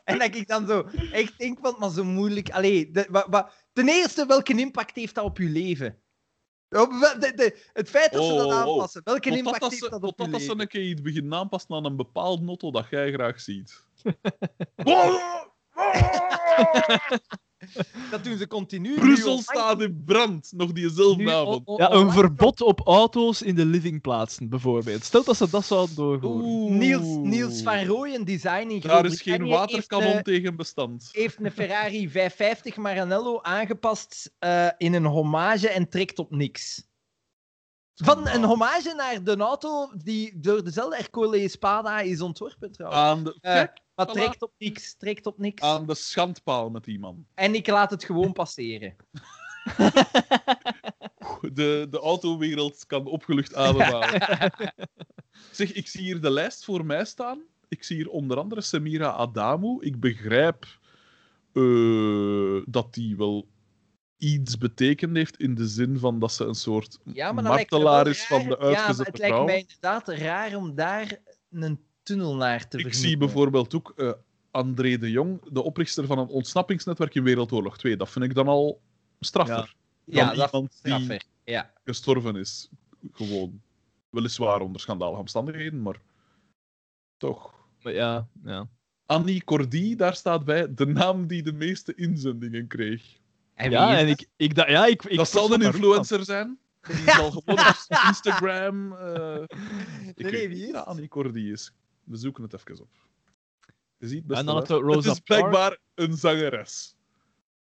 En 0.04 0.20
dat 0.20 0.36
ik 0.36 0.48
dan 0.48 0.68
zo 0.68 0.88
echt 1.12 1.38
denk, 1.38 1.60
wat 1.60 1.80
maar 1.80 1.90
zo 1.92 2.04
moeilijk... 2.04 2.50
Allee, 2.50 2.92
de, 2.92 3.08
wa, 3.10 3.28
wa- 3.30 3.52
ten 3.74 3.88
eerste, 3.90 4.26
welke 4.26 4.58
impact 4.60 4.96
heeft 4.96 5.16
dat 5.16 5.24
op 5.24 5.38
je 5.38 5.50
leven? 5.50 6.02
De- 6.68 7.32
de- 7.36 7.70
het 7.74 7.90
feit 7.90 8.12
dat 8.12 8.24
ze 8.24 8.34
dat 8.34 8.46
Oh, 8.46 8.52
oh, 8.52 8.54
oh. 8.54 8.62
aanpassen, 8.72 9.02
welke 9.04 9.22
Totdat 9.22 9.38
impact 9.40 9.60
dat 9.62 9.70
heeft 9.70 9.84
ze, 9.84 9.90
dat 9.90 10.04
op 10.04 10.10
je 10.10 10.16
totdat 10.16 10.32
dat 10.32 10.42
ze 10.42 10.48
leven? 10.48 10.62
een 10.62 10.68
keer 10.68 10.90
iets 10.90 11.02
beginnen 11.02 11.34
aanpassen 11.34 11.76
aan 11.76 11.86
een 11.86 11.96
bepaald 11.96 12.42
motto 12.42 12.72
dat 12.72 12.90
jij 12.90 13.12
graag 13.12 13.42
ziet. 13.42 13.86
Dat 18.12 18.24
doen 18.24 18.38
ze 18.38 18.48
continu. 18.48 18.90
nu 18.90 19.00
Brussel 19.00 19.38
staat 19.38 19.82
in 19.82 20.04
brand, 20.06 20.52
nog 20.56 20.72
diezelfde 20.72 21.24
nu 21.24 21.30
avond. 21.30 21.56
on- 21.68 21.76
on- 21.76 21.78
Ja, 21.78 21.86
een 21.92 21.98
onlangs 21.98 22.16
verbod 22.16 22.62
op 22.62 22.82
auto's 22.88 23.42
in 23.42 23.56
de 23.56 23.66
livingplaatsen, 23.66 24.50
bijvoorbeeld. 24.50 25.04
Stel 25.04 25.24
dat 25.24 25.38
ze 25.38 25.50
dat 25.50 25.66
zouden 25.66 25.96
doorvoeren. 25.96 26.46
Oeh. 26.50 26.72
Niels, 26.72 27.06
Niels 27.06 27.62
van 27.62 27.86
Rooyen, 27.86 28.26
design 28.26 28.70
in 28.70 28.80
Daar 28.80 29.06
is 29.06 29.22
geen 29.22 29.48
waterkanon 29.48 30.04
heeft, 30.06 30.16
eh, 30.18 30.22
tegen 30.24 30.56
bestand. 30.56 31.10
heeft 31.12 31.38
een 31.40 31.52
Ferrari 31.52 32.10
550 32.10 32.76
Maranello 32.78 33.42
aangepast 33.42 34.32
eh, 34.40 34.68
in 34.78 34.94
een 34.94 35.06
hommage 35.06 35.70
en 35.70 35.90
trekt 35.90 36.20
op 36.20 36.32
niks. 36.32 36.90
Van 38.04 38.28
een 38.28 38.44
hommage 38.44 38.94
naar 38.96 39.24
de 39.24 39.36
auto 39.38 39.92
die 40.04 40.40
door 40.40 40.64
dezelfde 40.64 40.98
Ercole 40.98 41.38
Espada 41.38 42.00
is 42.00 42.22
ontworpen 42.22 42.72
trouwens. 42.72 43.02
Aan 43.02 43.24
de, 43.24 43.38
Eh, 43.42 43.54
kijk, 43.54 43.80
maar 44.06 44.16
voilà. 44.16 44.20
trekt 44.20 44.42
op 44.42 44.54
niks, 44.58 44.96
trekt 44.98 45.26
op 45.26 45.38
niks. 45.38 45.62
aan 45.62 45.86
de 45.88 45.96
schandpaal 45.96 46.70
met 46.70 46.84
die 46.84 47.00
man. 47.00 47.26
En 47.34 47.56
ik 47.56 47.68
laat 47.68 47.92
het 47.92 48.04
gewoon 48.04 48.34
passeren. 48.34 48.96
De, 51.42 51.88
de 51.90 52.00
autowereld 52.00 52.86
kan 52.86 53.06
opgelucht 53.06 53.56
ademhalen. 53.66 54.52
zeg, 55.52 55.72
ik 55.74 55.88
zie 55.88 56.02
hier 56.02 56.22
de 56.22 56.30
lijst 56.32 56.66
voor 56.66 56.86
mij 56.86 57.06
staan. 57.06 57.42
Ik 57.68 57.84
zie 57.84 57.96
hier 57.96 58.10
onder 58.10 58.38
andere 58.38 58.62
Samira 58.62 59.10
Adamu. 59.12 59.78
Ik 59.80 60.00
begrijp 60.00 60.66
eh, 61.54 62.62
dat 62.66 62.94
die 62.94 63.18
wel 63.18 63.48
iets 64.18 64.58
betekend 64.58 65.16
heeft 65.16 65.38
in 65.38 65.56
de 65.56 65.68
zin 65.68 66.00
van 66.00 66.20
dat 66.20 66.34
ze 66.34 66.46
een 66.46 66.56
soort 66.56 67.00
Ja, 67.04 67.32
martelaar 67.32 68.08
is 68.08 68.26
van 68.26 68.44
de 68.44 68.50
Ja, 68.50 68.58
maar 68.58 68.68
uitgezette 68.68 69.12
het 69.12 69.20
lijkt 69.20 69.36
vrouw. 69.36 69.46
mij 69.46 69.60
inderdaad 69.60 70.08
raar 70.08 70.56
om 70.56 70.76
daar 70.76 71.20
een 71.50 71.80
tunnel 72.12 72.36
naar 72.36 72.68
te 72.68 72.78
Ik 72.78 72.94
zie 72.94 73.18
bijvoorbeeld 73.18 73.76
ook 73.76 73.94
eh, 73.96 74.12
André 74.52 74.98
de 74.98 75.12
Jong, 75.12 75.42
de 75.52 75.62
oprichter 75.62 76.06
van 76.06 76.18
een 76.20 76.28
ontsnappingsnetwerk 76.28 77.16
in 77.16 77.24
Wereldoorlog 77.24 77.78
2. 77.78 77.98
Dat 77.98 78.10
vind 78.10 78.26
ik 78.26 78.34
dan 78.34 78.48
al 78.48 78.82
straffer. 79.20 79.76
Ja, 80.06 80.26
dan 80.26 80.36
dat 80.36 80.46
iemand 80.46 80.70
die 80.70 80.94
straffer. 80.94 81.24
Ja. 81.44 81.74
gestorven 81.86 82.36
is. 82.36 82.70
Gewoon. 83.12 83.62
Weliswaar 84.10 84.62
onder 84.62 84.82
schandalige 84.82 85.20
omstandigheden, 85.20 85.82
maar 85.82 86.02
toch. 87.18 87.54
Maar 87.82 87.94
ja, 87.94 88.28
ja. 88.44 88.68
Annie 89.06 89.44
Cordy, 89.44 89.96
daar 89.96 90.16
staat 90.16 90.46
bij 90.46 90.74
de 90.74 90.86
naam 90.86 91.28
die 91.28 91.44
de 91.44 91.54
meeste 91.54 91.96
inzendingen 91.96 92.68
kreeg. 92.68 93.20
En 93.54 93.72
ja, 93.72 93.98
en 93.98 94.08
dat? 94.08 94.20
ik, 94.20 94.28
ik, 94.36 94.56
dacht- 94.56 94.70
ja, 94.70 94.86
ik, 94.86 95.04
ik 95.04 95.18
dat 95.18 95.30
zal 95.30 95.54
een 95.54 95.62
influencer 95.62 96.26
zijn. 96.26 96.60
Die 96.82 97.12
zal 97.12 97.32
gewoon 97.32 97.60
op 97.60 98.02
Instagram. 98.08 98.94
eh, 98.94 99.36
ik 100.16 100.32
Nee, 100.32 100.50
wie 100.50 100.66
is? 100.66 100.72
dat 100.72 100.86
Annie 100.86 101.08
Cordy 101.08 101.40
is. 101.40 101.74
We 102.04 102.18
zoeken 102.18 102.44
het 102.44 102.54
even 102.54 102.82
op. 102.82 102.90
Je 103.98 104.08
ziet 104.08 104.26
best 104.26 104.40
En 104.40 104.46
dan 104.46 104.62
we 104.62 104.74
Rosa 104.74 105.10
Het 105.10 105.18
is 105.18 105.20
blijkbaar 105.20 105.78
een 105.96 106.18
zangeres. 106.18 106.96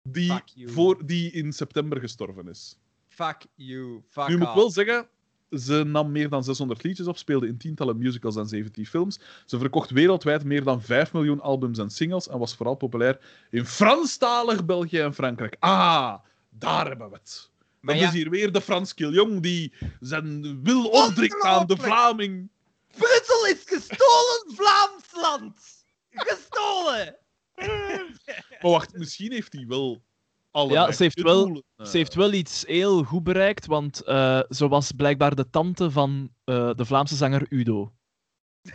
Die, 0.01 0.41
voor, 0.65 1.05
die 1.05 1.31
in 1.31 1.53
september 1.53 1.99
gestorven 1.99 2.47
is. 2.47 2.77
Fuck 3.07 3.45
you. 3.55 4.01
Fuck 4.07 4.27
Nu 4.27 4.37
moet 4.37 4.47
ik 4.47 4.53
wel 4.53 4.69
zeggen, 4.69 5.07
ze 5.49 5.83
nam 5.83 6.11
meer 6.11 6.29
dan 6.29 6.43
600 6.43 6.83
liedjes 6.83 7.07
op, 7.07 7.17
speelde 7.17 7.47
in 7.47 7.57
tientallen 7.57 7.97
musicals 7.97 8.35
en 8.35 8.47
17 8.47 8.85
films. 8.85 9.19
Ze 9.45 9.57
verkocht 9.57 9.89
wereldwijd 9.89 10.43
meer 10.43 10.63
dan 10.63 10.81
5 10.81 11.13
miljoen 11.13 11.41
albums 11.41 11.77
en 11.77 11.89
singles 11.89 12.27
en 12.27 12.39
was 12.39 12.55
vooral 12.55 12.75
populair 12.75 13.19
in 13.49 13.65
Franstalig 13.65 14.65
België 14.65 14.99
en 14.99 15.13
Frankrijk. 15.13 15.55
Ah, 15.59 16.15
daar 16.49 16.87
hebben 16.87 17.09
we 17.09 17.15
het. 17.15 17.49
Maar 17.79 17.93
Dat 17.93 18.03
ja, 18.03 18.09
is 18.09 18.15
hier 18.15 18.29
weer 18.29 18.51
de 18.51 18.61
Frans 18.61 18.93
Kiljong 18.93 19.41
die 19.41 19.73
zijn 19.99 20.63
wil 20.63 20.85
opdringt 20.85 21.43
aan 21.43 21.67
de. 21.67 21.77
Vlaming. 21.77 22.49
Brussel 22.97 23.45
is 23.45 23.63
gestolen 23.65 24.55
Vlaams 24.55 25.03
land! 25.13 25.85
Gestolen! 26.09 27.17
Maar 28.61 28.71
wacht, 28.71 28.93
misschien 28.97 29.31
heeft 29.31 29.53
hij 29.53 29.65
wel 29.67 30.03
alle 30.51 30.71
Ja, 30.71 30.91
ze 30.91 31.03
heeft 31.03 31.21
wel- 31.21 31.43
doelen. 31.45 31.63
eh. 31.75 31.85
Ze 31.85 31.97
heeft 31.97 32.13
wel 32.13 32.33
iets 32.33 32.63
heel 32.67 33.03
goed 33.03 33.23
bereikt, 33.23 33.65
want 33.65 34.01
eh, 34.03 34.41
ze 34.49 34.67
was 34.67 34.91
blijkbaar 34.91 35.35
de 35.35 35.49
tante 35.49 35.91
van 35.91 36.29
eh, 36.43 36.69
de 36.75 36.85
Vlaamse 36.85 37.15
zanger 37.15 37.45
Udo. 37.49 37.93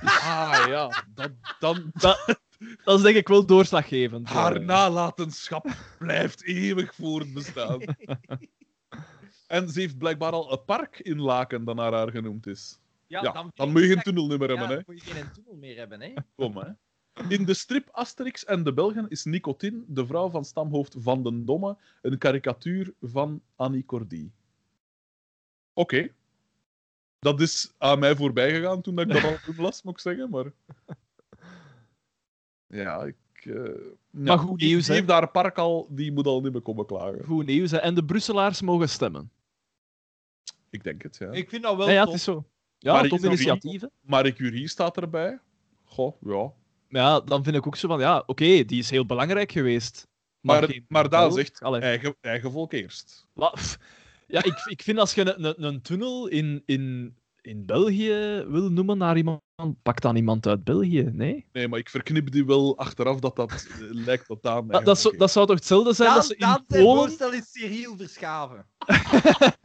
Ah 0.04 0.64
ja, 0.68 1.04
dat, 1.14 1.30
dan, 1.58 1.90
Dat 2.84 2.96
is 2.98 3.02
denk 3.02 3.16
ik 3.16 3.28
wel 3.28 3.46
doorslaggevend. 3.46 4.28
haar 4.28 4.60
nalatenschap 4.60 5.66
blijft 5.98 6.42
eeuwig 6.44 6.94
voortbestaan. 6.94 7.80
En 9.46 9.68
ze 9.68 9.80
heeft 9.80 9.98
blijkbaar 9.98 10.32
al 10.32 10.52
een 10.52 10.64
park 10.64 10.98
in 10.98 11.20
Laken 11.20 11.64
dat 11.64 11.74
naar 11.76 11.92
haar 11.92 12.10
genoemd 12.10 12.46
is. 12.46 12.78
Ja, 13.10 13.50
dan, 13.54 13.72
moet 13.72 13.82
je 13.82 13.86
geen 13.86 14.02
tunnelnummer 14.02 14.52
ja, 14.52 14.56
hebben, 14.56 14.76
hè. 14.76 14.82
moet 14.86 15.02
je 15.04 15.10
geen 15.10 15.32
tunnel 15.32 15.56
meer 15.56 15.76
hebben, 15.76 16.00
hè. 16.00 16.12
Kom, 16.36 16.56
hè. 16.56 16.70
In 17.28 17.44
de 17.44 17.54
strip 17.54 17.88
Asterix 17.90 18.44
en 18.44 18.64
de 18.64 18.72
Belgen 18.72 19.08
is 19.08 19.24
Nicotine, 19.24 19.82
de 19.86 20.06
vrouw 20.06 20.30
van 20.30 20.44
stamhoofd 20.44 20.96
Van 20.98 21.22
den 21.22 21.44
Domme, 21.44 21.76
een 22.02 22.18
karikatuur 22.18 22.92
van 23.00 23.42
Annie 23.56 23.84
Cordy. 23.84 24.30
Oké. 25.72 26.08
Dat 27.18 27.40
is 27.40 27.74
aan 27.78 27.98
mij 27.98 28.16
voorbij 28.16 28.50
gegaan 28.54 28.80
toen 28.82 28.98
ik 28.98 29.08
dat 29.08 29.24
al 29.24 29.36
las, 29.64 29.82
moet 29.82 29.92
ik 29.94 30.00
zeggen, 30.00 30.30
maar... 30.30 30.52
Ja, 32.66 33.02
ik... 33.04 33.16
eh, 33.32 33.54
Maar 34.10 34.24
ja, 34.24 34.36
goed 34.36 34.60
nieuws, 34.60 34.80
Die 34.80 34.88
hè. 34.90 34.94
heeft 34.94 35.08
daar 35.08 35.30
park 35.30 35.58
al, 35.58 35.86
die 35.90 36.12
moet 36.12 36.26
al 36.26 36.40
niet 36.40 36.52
meer 36.52 36.62
komen 36.62 36.86
klagen. 36.86 37.24
Goed 37.24 37.46
nieuws, 37.46 37.70
hè. 37.70 37.76
En 37.78 37.94
de 37.94 38.04
Brusselaars 38.04 38.60
mogen 38.60 38.88
stemmen. 38.88 39.30
Ik 40.70 40.82
denk 40.82 41.02
het, 41.02 41.16
ja. 41.16 41.30
Ik 41.30 41.48
vind 41.48 41.62
dat 41.62 41.76
wel 41.76 41.86
Ja, 41.86 41.92
ja, 41.92 42.04
het 42.04 42.14
is 42.14 42.22
zo. 42.24 42.44
Ja, 42.82 42.92
Maar 42.92 43.04
hè. 43.04 43.86
Marie 44.00 44.32
Curie 44.32 44.68
staat 44.68 44.96
erbij. 44.96 45.38
Goh, 45.84 46.22
ja. 46.22 46.52
Maar 46.88 47.02
ja, 47.02 47.20
dan 47.20 47.44
vind 47.44 47.56
ik 47.56 47.66
ook 47.66 47.76
zo 47.76 47.88
van, 47.88 48.00
ja, 48.00 48.22
oké, 48.26 48.64
die 48.64 48.78
is 48.78 48.90
heel 48.90 49.06
belangrijk 49.06 49.52
geweest. 49.52 50.08
Maar, 50.40 50.80
maar 50.88 51.08
Belg. 51.08 51.34
zegt, 51.34 51.62
eigen, 51.62 52.16
eigen 52.20 52.50
volk 52.50 52.72
eerst. 52.72 53.26
Maar, 53.32 53.78
ja, 54.26 54.44
ik, 54.44 54.64
ik 54.64 54.82
vind 54.82 54.98
als 54.98 55.14
je 55.14 55.36
een, 55.36 55.44
een, 55.44 55.64
een 55.64 55.82
tunnel 55.82 56.26
in, 56.28 56.62
in, 56.66 57.16
in 57.40 57.66
België 57.66 58.44
wil 58.48 58.70
noemen 58.70 58.98
naar 58.98 59.16
iemand, 59.16 59.40
pak 59.82 60.00
dan 60.00 60.16
iemand 60.16 60.46
uit 60.46 60.64
België, 60.64 61.10
nee? 61.12 61.46
Nee, 61.52 61.68
maar 61.68 61.78
ik 61.78 61.88
verknip 61.88 62.30
die 62.30 62.46
wel 62.46 62.78
achteraf 62.78 63.18
dat 63.20 63.36
dat 63.36 63.50
eh, 63.52 63.76
lijkt 63.78 64.28
dat 64.28 64.42
Daan 64.42 64.68
Dat, 64.68 64.84
dat, 64.84 65.00
zou- 65.00 65.16
dat 65.16 65.30
zou 65.30 65.46
toch 65.46 65.56
hetzelfde 65.56 65.92
zijn 65.92 66.14
dat 66.14 66.26
ze 66.26 66.36
in 66.36 66.64
Polen... 66.66 66.96
voorstel 66.96 67.32
is 67.32 67.50
Cyril 67.52 67.96
Verschaven. 67.96 68.66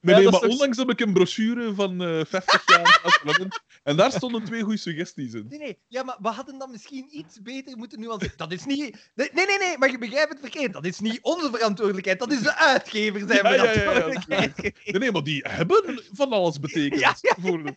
Nee, 0.00 0.14
Ja, 0.14 0.20
nee 0.20 0.30
dat 0.30 0.32
maar 0.32 0.40
toch- 0.40 0.50
onlangs 0.50 0.78
heb 0.78 0.90
ik 0.90 1.00
een 1.00 1.12
brochure 1.12 1.74
van 1.74 2.02
eh 2.02 2.20
50 2.24 2.62
jaar 2.66 3.50
en 3.82 3.96
daar 3.96 4.12
stonden 4.12 4.44
twee 4.44 4.62
goede 4.62 4.78
suggesties 4.78 5.32
in. 5.34 5.46
Nee, 5.48 5.58
nee, 5.58 5.78
ja, 5.88 6.02
maar 6.02 6.16
we 6.20 6.28
hadden 6.28 6.58
dat 6.58 6.70
misschien 6.70 7.06
iets 7.10 7.42
beter 7.42 7.76
moeten 7.76 8.00
nuanceren. 8.00 8.36
Dat 8.36 8.52
is 8.52 8.64
niet... 8.64 9.10
Nee, 9.14 9.30
nee, 9.32 9.46
nee, 9.46 9.58
nee, 9.58 9.78
maar 9.78 9.90
je 9.90 9.98
begrijpt 9.98 10.28
het 10.32 10.40
verkeerd. 10.40 10.72
Dat 10.72 10.84
is 10.84 11.00
niet 11.00 11.18
onze 11.22 11.50
verantwoordelijkheid, 11.50 12.18
dat 12.18 12.32
is 12.32 12.42
de 12.42 12.56
uitgever 12.56 13.20
zijn 13.26 13.42
Ja, 13.42 13.54
ja, 13.54 13.64
ja, 13.64 13.72
ja, 13.72 13.78
verantwoordelijkheid. 13.80 14.56
Nee, 14.84 14.98
nee, 14.98 15.12
maar 15.12 15.22
die 15.22 15.44
hebben 15.48 16.02
van 16.12 16.32
alles 16.32 16.60
betekend. 16.60 17.00
Ja, 17.00 17.16
Voor 17.40 17.62
de... 17.62 17.76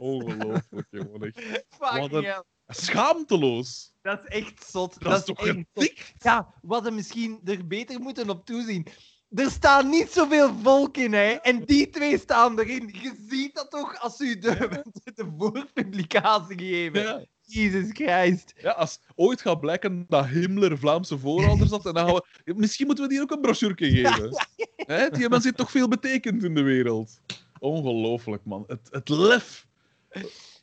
Ongelooflijk, 0.00 0.86
jongen. 0.90 1.34
Wat 1.78 2.12
een-. 2.12 2.44
Schaamteloos. 2.66 3.92
Dat 4.02 4.20
is 4.24 4.42
echt 4.42 4.70
zot. 4.70 5.00
Dat, 5.00 5.18
is 5.18 5.24
toch 5.24 5.46
echt 5.46 5.66
zot. 5.72 5.92
Ja, 6.18 6.54
we 6.62 6.72
hadden 6.72 6.94
misschien 6.94 7.40
er 7.44 7.66
beter 7.66 8.00
moeten 8.00 8.30
op 8.30 8.44
toezien. 8.46 8.86
Er 9.30 9.50
staan 9.50 9.88
niet 9.88 10.10
zoveel 10.10 10.54
volk 10.62 10.96
in, 10.96 11.12
hè. 11.12 11.30
En 11.30 11.64
die 11.64 11.90
twee 11.90 12.18
staan 12.18 12.58
erin. 12.58 12.88
Je 13.02 13.26
ziet 13.28 13.54
dat 13.54 13.70
toch 13.70 14.00
als 14.00 14.20
u 14.20 14.38
de, 14.38 14.84
de 15.14 15.32
voorpublicatie 15.38 16.58
geven. 16.58 17.02
Ja. 17.02 17.24
Jesus 17.42 17.90
Christ. 17.92 18.52
Ja, 18.56 18.70
als 18.70 19.00
ooit 19.14 19.40
gaat 19.40 19.60
blijken 19.60 20.04
dat 20.08 20.26
Himmler 20.26 20.78
Vlaamse 20.78 21.18
voorouders 21.18 21.70
had, 21.70 21.86
en 21.86 21.94
dan 21.94 22.06
gaan 22.06 22.22
we... 22.44 22.54
misschien 22.54 22.86
moeten 22.86 23.04
we 23.04 23.10
die 23.10 23.20
ook 23.20 23.30
een 23.30 23.40
brochure 23.40 23.74
geven. 23.86 24.46
Hè, 24.76 25.08
die 25.08 25.28
mensen 25.28 25.42
heeft 25.42 25.56
toch 25.56 25.70
veel 25.70 25.88
betekend 25.88 26.44
in 26.44 26.54
de 26.54 26.62
wereld. 26.62 27.20
Ongelooflijk, 27.58 28.44
man. 28.44 28.64
Het, 28.66 28.88
het 28.90 29.08
lef 29.08 29.68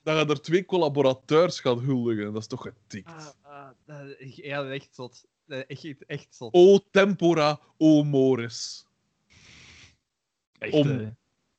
dat 0.04 0.18
je 0.28 0.34
er 0.34 0.42
twee 0.42 0.66
collaborateurs 0.66 1.60
gaat 1.60 1.80
huldigen, 1.80 2.34
dat 2.34 2.42
is 2.42 2.48
toch 2.48 2.62
getikt. 2.62 3.08
Ah, 3.08 3.28
ah, 3.42 3.70
dat- 3.86 4.36
ja, 4.36 4.58
dat 4.58 4.66
is 4.72 4.72
echt 4.76 4.96
zot. 4.96 5.26
Dat 5.46 5.64
is 5.68 5.84
echt, 5.86 6.06
echt 6.06 6.28
zot. 6.36 6.54
O 6.54 6.80
tempora, 6.92 7.60
o 7.78 8.04
Morris. 8.04 8.86
Echt, 10.60 10.74
Om- 10.74 10.90
eh, 11.00 11.08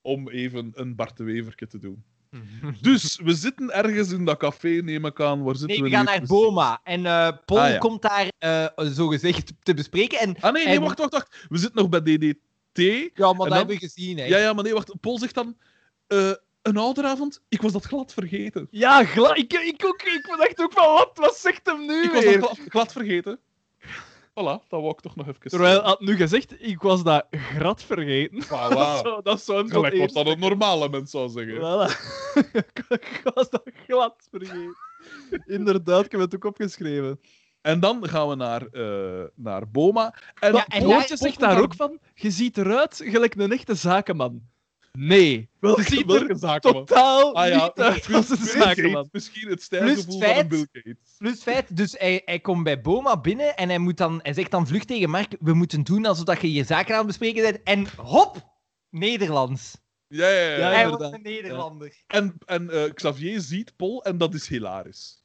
Om 0.02 0.28
even 0.28 0.70
een 0.74 0.94
Bart 0.96 1.16
de 1.16 1.24
Weverke 1.24 1.66
te 1.66 1.78
doen. 1.78 2.04
Dus, 2.80 3.16
we 3.22 3.34
zitten 3.34 3.70
ergens 3.70 4.10
in 4.12 4.24
dat 4.24 4.38
café, 4.38 4.68
neem 4.68 5.04
ik 5.04 5.20
aan. 5.20 5.42
Waar 5.42 5.56
zitten 5.56 5.68
Nee, 5.80 5.82
we 5.84 5.90
we 5.90 5.94
gaan 5.96 6.04
naar 6.04 6.26
Boma. 6.26 6.80
En 6.84 7.06
eh 7.06 7.28
Paul 7.44 7.60
Ah, 7.60 7.70
ja. 7.70 7.78
komt 7.78 8.02
daar 8.02 8.32
eh 8.38 8.66
zogezegd 8.76 9.52
te 9.62 9.74
bespreken. 9.74 10.18
En 10.18 10.40
Ah 10.40 10.52
nee, 10.52 10.64
nee, 10.64 10.74
En- 10.74 10.80
wacht, 10.82 10.98
wacht, 10.98 11.12
wacht. 11.12 11.46
We 11.48 11.58
zitten 11.58 11.76
nog 11.82 11.88
bij 11.88 12.00
DDT. 12.00 12.38
ja, 13.14 13.26
maar 13.26 13.36
dat 13.36 13.48
dan- 13.48 13.56
hebben 13.56 13.74
we 13.76 13.80
gezien, 13.80 14.18
hè. 14.18 14.24
Ja, 14.24 14.38
ja, 14.38 14.52
maar 14.52 14.64
nee, 14.64 14.72
wacht. 14.72 15.00
Paul 15.00 15.18
zegt 15.18 15.34
dan... 15.34 15.56
een 16.62 16.76
ouderavond? 16.76 17.42
Ik 17.48 17.62
was 17.62 17.72
dat 17.72 17.84
glad 17.84 18.12
vergeten. 18.12 18.68
Ja, 18.70 19.04
gla- 19.04 19.34
ik, 19.34 19.52
ik, 19.52 19.84
ook, 19.86 20.02
ik 20.02 20.34
dacht 20.38 20.60
ook 20.60 20.72
van, 20.72 20.92
wat, 20.92 21.10
wat 21.14 21.36
zegt 21.36 21.66
hem 21.66 21.86
nu 21.86 22.02
Ik 22.02 22.10
was 22.10 22.24
weer? 22.24 22.40
dat 22.40 22.50
glad, 22.50 22.68
glad 22.68 22.92
vergeten. 22.92 23.38
Voilà, 24.30 24.44
dat 24.44 24.64
wou 24.68 24.88
ik 24.88 25.00
toch 25.00 25.16
nog 25.16 25.28
even 25.28 25.40
Terwijl 25.40 25.80
hij 25.80 25.88
had 25.88 26.00
nu 26.00 26.16
gezegd, 26.16 26.62
ik 26.62 26.80
was 26.80 27.02
dat 27.02 27.26
grad 27.30 27.82
vergeten. 27.82 28.48
Wauw, 28.48 28.68
Dat 28.74 28.98
zou, 28.98 29.22
dat 29.22 29.42
zou 29.42 29.58
hem 29.58 29.68
tot 29.68 29.84
Gelijk 29.84 30.14
wat 30.14 30.24
dat 30.24 30.34
een 30.34 30.40
normale 30.40 30.88
mens 30.88 31.10
zou 31.10 31.28
zeggen. 31.28 31.56
Voilà. 31.56 31.96
ik 32.92 33.20
was 33.34 33.50
dat 33.50 33.70
glad 33.86 34.28
vergeten. 34.30 34.76
Inderdaad, 35.46 36.04
ik 36.04 36.12
heb 36.12 36.20
het 36.20 36.34
ook 36.34 36.44
opgeschreven. 36.44 37.20
En 37.60 37.80
dan 37.80 38.08
gaan 38.08 38.28
we 38.28 38.34
naar, 38.34 38.66
eh, 38.66 39.24
naar 39.34 39.70
Boma. 39.70 40.14
En, 40.40 40.54
Ja, 40.54 40.66
en 40.66 41.16
zegt 41.18 41.40
daar 41.40 41.62
ook 41.62 41.74
van, 41.74 41.98
je 42.14 42.30
ziet 42.30 42.58
eruit 42.58 43.00
gelijk 43.04 43.34
een 43.34 43.52
echte 43.52 43.74
zakenman. 43.74 44.42
Nee, 45.00 45.50
je 45.60 45.82
ziet 45.88 46.06
welke 46.06 46.28
er 46.28 46.38
zaken, 46.38 46.72
totaal 46.72 47.34
Ah 47.34 47.48
ja, 47.48 47.64
niet 47.64 47.84
uit 47.84 48.14
als 48.14 48.30
een 48.30 48.36
zakenman. 48.36 48.92
Gates, 48.92 49.12
misschien 49.12 49.48
het 49.48 49.62
stijlgevoel 49.62 50.20
van 50.20 50.36
een 50.36 50.48
Bill 50.48 50.66
Gates. 50.72 51.14
Plus 51.18 51.42
feit, 51.42 51.76
dus 51.76 51.94
hij, 51.98 52.22
hij 52.24 52.40
komt 52.40 52.64
bij 52.64 52.80
Boma 52.80 53.20
binnen 53.20 53.56
en 53.56 53.68
hij, 53.68 53.78
moet 53.78 53.96
dan, 53.96 54.20
hij 54.22 54.32
zegt 54.32 54.50
dan 54.50 54.66
vlug 54.66 54.84
tegen 54.84 55.10
Mark, 55.10 55.36
we 55.40 55.54
moeten 55.54 55.82
doen 55.82 56.06
alsof 56.06 56.24
dat 56.24 56.40
je 56.40 56.46
hier 56.46 56.64
zaken 56.64 56.92
aan 56.92 56.98
het 56.98 57.06
bespreken 57.06 57.42
bent. 57.42 57.62
En 57.62 57.86
hop, 57.96 58.36
Nederlands. 58.90 59.76
Ja, 60.08 60.28
ja, 60.28 60.50
ja. 60.50 60.56
Ja, 60.58 60.70
hij 60.70 60.88
was 60.88 61.12
een 61.12 61.22
Nederlander. 61.22 62.02
En, 62.06 62.34
en 62.46 62.70
eh, 62.70 62.92
Xavier 62.92 63.40
ziet 63.40 63.76
Paul 63.76 64.04
en 64.04 64.18
dat 64.18 64.34
is 64.34 64.48
hilarisch. 64.48 65.24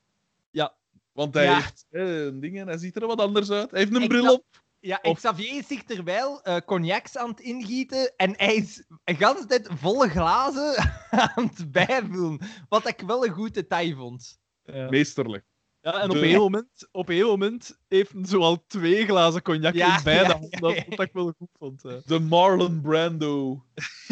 Ja. 0.51 0.75
Want 1.11 1.33
hij 1.33 1.43
Ja. 1.43 1.55
heeft 1.55 1.85
eh, 1.89 2.23
een 2.23 2.39
ding 2.39 2.59
en 2.59 2.67
hij 2.67 2.77
ziet 2.77 2.95
er 2.95 3.07
wat 3.07 3.19
anders 3.19 3.49
uit. 3.51 3.71
Hij 3.71 3.79
heeft 3.79 3.95
een 3.95 4.01
Ik 4.01 4.09
bril 4.09 4.33
op. 4.33 4.62
Ja, 4.85 5.01
en 5.01 5.11
Of- 5.11 5.17
Xavier 5.17 5.57
is 5.57 5.67
zich 5.67 5.83
terwijl 5.83 6.41
eh 6.41 6.57
cognacs 6.65 7.17
aan 7.17 7.29
het 7.29 7.39
ingieten 7.39 8.13
en 8.15 8.33
hij 8.37 8.55
is 8.55 8.75
de 9.03 9.15
hele 9.17 9.45
tijd 9.45 9.69
volle 9.73 10.09
glazen 10.09 10.75
aan 11.35 11.51
het 11.55 11.71
bijvullen. 11.71 12.39
Wat 12.69 12.87
ik 12.87 12.99
wel 13.05 13.25
een 13.25 13.33
goed 13.33 13.53
detail 13.53 13.95
vond. 13.95 14.39
Ja. 14.63 14.89
Meesterlijk. 14.89 15.45
Ja, 15.81 16.01
en 16.01 16.09
op 16.09 16.15
De- 16.15 16.27
een 16.27 16.37
moment, 16.37 16.87
op 16.91 17.09
een 17.09 17.25
moment 17.25 17.79
heeft 17.87 18.11
hij 18.11 18.25
zoal 18.25 18.63
twee 18.67 19.05
glazen 19.05 19.41
cognac 19.41 19.73
Ja, 19.73 19.97
in 19.97 20.03
beide 20.03 20.23
ja, 20.25 20.31
handen. 20.31 20.49
ja, 20.51 20.59
Dat 20.59 20.75
ja. 20.75 20.83
wat 20.95 21.05
ik 21.05 21.13
wel 21.13 21.33
goed 21.37 21.49
vond. 21.57 21.83
hè. 21.83 21.99
De 22.05 22.19
Marlon 22.19 22.81
Brando 22.81 23.63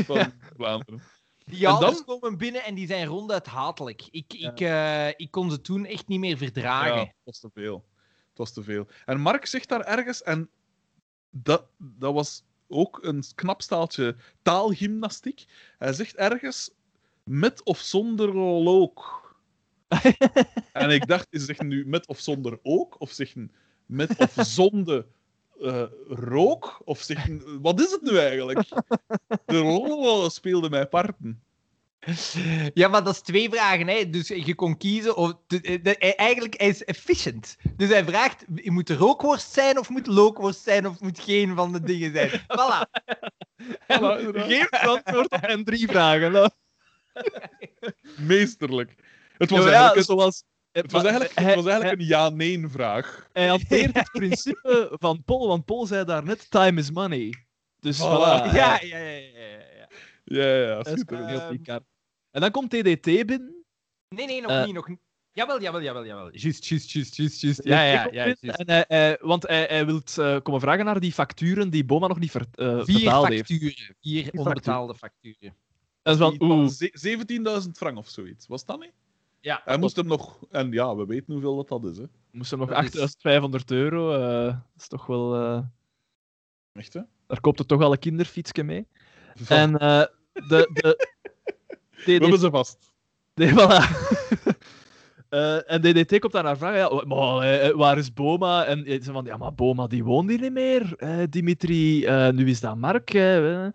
van 0.05 0.33
Vlaanderen. 0.55 1.01
Die 1.37 1.65
En 1.65 1.71
ouders 1.71 1.95
dan? 2.05 2.05
komen 2.05 2.37
binnen 2.37 2.63
en 2.63 2.75
die 2.75 2.87
zijn 2.87 3.05
ronduit 3.07 3.45
hatelijk. 3.45 4.07
Ik, 4.11 4.31
Ja. 4.33 4.51
ik, 4.51 4.59
eh, 4.59 5.07
ik 5.25 5.31
kon 5.31 5.51
ze 5.51 5.61
toen 5.61 5.85
echt 5.85 6.07
niet 6.07 6.19
meer 6.19 6.37
verdragen. 6.37 6.95
Ja, 6.95 6.99
het 7.01 7.15
was 7.23 7.39
te 7.39 7.49
veel. 7.53 7.85
Het 8.29 8.37
was 8.37 8.53
te 8.53 8.63
veel. 8.63 8.87
En 9.05 9.19
Mark 9.19 9.45
zegt 9.45 9.69
daar 9.69 9.81
ergens, 9.81 10.21
en 10.23 10.49
dat, 11.31 11.65
dat 11.77 12.13
was 12.13 12.43
ook 12.67 12.99
een 13.03 13.23
knap 13.35 13.61
staaltje 13.61 14.15
taalgymnastiek. 14.41 15.45
Hij 15.77 15.93
zegt 15.93 16.15
ergens 16.15 16.71
met 17.23 17.63
of 17.63 17.79
zonder 17.79 18.35
look. 18.35 19.19
en 20.73 20.89
ik 20.89 21.07
dacht, 21.07 21.27
is 21.29 21.45
zeggen 21.45 21.67
nu 21.67 21.85
met 21.85 22.07
of 22.07 22.19
zonder 22.19 22.59
ook? 22.63 22.99
Of 22.99 23.11
zeggen 23.11 23.51
met 23.85 24.17
of 24.17 24.33
zonder 24.45 25.05
eh, 25.61 25.85
rook? 26.07 26.81
Of 26.85 26.99
zeggen, 27.01 27.61
wat 27.61 27.79
is 27.79 27.91
het 27.91 28.01
nu 28.01 28.17
eigenlijk? 28.17 28.69
De 29.45 29.57
lol 29.57 30.29
speelde 30.29 30.69
mij 30.69 30.87
parten. 30.87 31.43
Ja, 32.73 32.87
maar 32.87 33.03
dat 33.03 33.13
is 33.13 33.21
twee 33.21 33.49
vragen. 33.49 33.87
Hè. 33.87 34.09
Dus 34.09 34.27
je 34.27 34.55
kon 34.55 34.77
kiezen. 34.77 35.15
Of, 35.15 35.33
de- 35.47 35.59
de- 35.59 35.81
de- 35.81 35.95
hij- 35.99 36.15
eigenlijk 36.15 36.57
hij 36.59 36.67
is 36.67 36.83
efficient. 36.83 37.55
Dus 37.77 37.89
hij 37.89 38.03
vraagt: 38.05 38.45
moet 38.63 38.89
er 38.89 38.97
rookworst 38.97 39.51
zijn, 39.53 39.79
of 39.79 39.89
moet 39.89 40.07
lookworst 40.07 40.61
zijn, 40.63 40.87
of 40.87 40.99
moet 40.99 41.19
geen 41.19 41.55
van 41.55 41.71
de 41.71 41.81
dingen 41.81 42.11
zijn? 42.13 42.29
Voilà. 42.57 42.89
Voilà. 43.87 44.39
Geef 44.47 44.69
antwoord 44.69 45.31
op 45.31 45.41
mijn 45.41 45.63
drie 45.63 45.87
vragen. 45.87 46.31
Nou. 46.31 46.49
Meesterlijk. 48.17 48.95
Het 49.37 49.49
was 49.49 49.59
Ja, 49.59 49.65
eigenlijk, 49.65 49.95
een- 49.97 50.03
zoals... 50.03 50.43
het 50.71 50.91
was 50.91 51.03
eigenlijk, 51.03 51.39
het 51.39 51.55
was 51.55 51.65
eigenlijk 51.65 52.01
een 52.01 52.07
ja-nee-vraag. 52.07 53.27
hij 53.33 53.47
hanteert 53.47 53.95
het 53.97 54.11
principe 54.11 54.95
van 54.99 55.23
Paul, 55.23 55.47
want 55.47 55.65
Paul 55.65 55.85
zei 55.85 56.05
daarnet: 56.05 56.49
time 56.51 56.79
is 56.79 56.91
money. 56.91 57.45
Dus 57.79 57.97
Voilà. 57.99 58.01
voilà. 58.01 58.53
Ja, 58.53 58.79
ja, 58.81 58.97
ja. 58.97 58.97
ja, 58.97 59.37
ja, 60.33 60.45
ja. 60.45 60.75
Ja, 60.75 60.83
schitterend. 60.83 61.29
heel 61.29 61.39
En 62.31 62.41
dan 62.41 62.51
komt 62.51 62.69
TDT 62.69 63.03
binnen. 63.05 63.63
Nee, 64.09 64.25
nee, 64.25 64.41
nog 64.41 64.51
Eh. 64.51 64.65
niet. 64.65 64.73
Nog 64.73 64.87
niet. 64.87 64.99
Jawel, 65.33 65.61
jawel, 65.61 65.81
jawel, 65.81 66.05
jawel. 66.05 66.29
Juist, 66.37 66.65
juist, 66.65 66.91
juist, 66.91 67.15
juist, 67.15 67.41
juist. 67.41 67.63
Ja, 67.63 67.83
Ja, 67.83 68.07
ja, 68.11 68.25
en 68.41 68.67
hij, 68.67 68.85
hij- 68.87 69.17
want 69.21 69.47
hij, 69.47 69.65
hij 69.69 69.85
wil 69.85 70.01
komen 70.41 70.61
vragen 70.61 70.85
naar 70.85 70.99
die 70.99 71.11
facturen 71.13 71.69
die 71.69 71.85
Boma 71.85 72.07
nog 72.07 72.19
niet 72.19 72.31
ver, 72.31 72.45
eh, 72.51 72.83
Vier 72.83 72.99
betaald 72.99 73.27
heeft. 73.27 73.47
facturen. 73.49 73.95
Vier 74.01 74.23
facturen. 74.23 74.45
onbetaalde 74.47 74.95
facturen. 74.95 75.55
En 76.03 76.17
van, 76.17 76.29
Iets 76.33 76.37
van 76.45 76.51
oeh, 76.51 76.67
ze- 76.69 76.91
17.000 77.63 77.77
frank 77.77 77.97
of 77.97 78.09
zoiets. 78.09 78.47
Was 78.47 78.65
dat 78.65 78.79
niet? 78.79 78.91
Ja, 79.39 79.61
Hij 79.65 79.77
moest 79.77 79.95
hem 79.95 80.05
nog... 80.07 80.39
En 80.49 80.71
ja, 80.71 80.95
we 80.95 81.05
weten 81.05 81.33
hoeveel 81.33 81.55
dat, 81.55 81.67
dat 81.67 81.91
is, 81.91 81.97
hè. 81.97 82.03
moest 82.31 82.51
hem 82.51 82.59
nog 82.59 82.69
dat 82.69 82.77
is- 82.77 82.83
8500 82.85 83.71
euro. 83.71 84.13
eh, 84.13 84.45
dat 84.45 84.63
is 84.77 84.87
toch 84.87 85.05
wel... 85.05 85.35
eh, 85.35 85.61
Echt, 86.71 86.93
hè? 86.93 87.01
daar 87.27 87.39
koopt 87.39 87.59
er 87.59 87.65
toch 87.65 87.81
al 87.81 87.91
een 87.91 87.99
kinderfietsje 87.99 88.63
mee. 88.63 88.87
En 89.47 89.77
eh, 89.77 90.03
de... 90.33 90.69
de 90.73 91.09
We 92.05 92.11
hebben 92.11 92.39
ze 92.39 92.49
vast. 92.49 92.93
nee, 93.33 93.49
voilà. 93.49 93.79
Eh, 95.29 95.71
en 95.71 95.81
DDT 95.81 96.19
komt 96.19 96.33
daar 96.33 96.43
naar 96.43 96.57
vragen, 96.57 96.77
ja, 96.77 97.03
maar, 97.05 97.41
eh, 97.41 97.75
waar 97.75 97.97
is 97.97 98.13
Boma? 98.13 98.65
En 98.65 98.83
zei 98.85 99.03
van, 99.03 99.25
ja, 99.25 99.37
maar 99.37 99.53
Boma 99.53 99.87
die 99.87 100.03
woont 100.03 100.29
hier 100.29 100.39
niet 100.41 100.51
meer, 100.51 100.93
eh, 100.97 101.17
Dimitri. 101.29 102.05
eh, 102.05 102.29
nu 102.29 102.49
is 102.49 102.59
dat 102.59 102.75
Mark. 102.75 103.13
eh, 103.13 103.65
eh. 103.65 103.71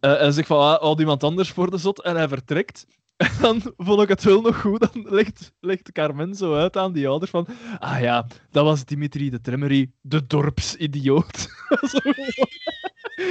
Eh, 0.00 0.22
en 0.22 0.32
zegt 0.32 0.46
van, 0.46 0.58
ah, 0.60 0.78
al 0.80 0.98
iemand 1.00 1.24
anders 1.24 1.50
voor 1.50 1.70
de 1.70 1.78
zot. 1.78 2.02
En 2.02 2.16
hij 2.16 2.28
vertrekt. 2.28 2.86
En 3.16 3.30
dan 3.40 3.62
vond 3.76 4.02
ik 4.02 4.08
het 4.08 4.22
wel 4.22 4.40
nog 4.40 4.60
goed. 4.60 4.80
Dan 4.92 5.06
legt, 5.08 5.52
legt 5.60 5.92
Carmen 5.92 6.34
zo 6.34 6.54
uit 6.54 6.76
aan 6.76 6.92
die 6.92 7.08
ouders 7.08 7.30
van... 7.30 7.46
Ah 7.78 8.00
ja, 8.00 8.26
dat 8.50 8.64
was 8.64 8.84
Dimitri 8.84 9.30
de 9.30 9.40
Tremmery, 9.40 9.90
de 10.00 10.26
dorpsidioot. 10.26 11.36
Zo 11.90 11.98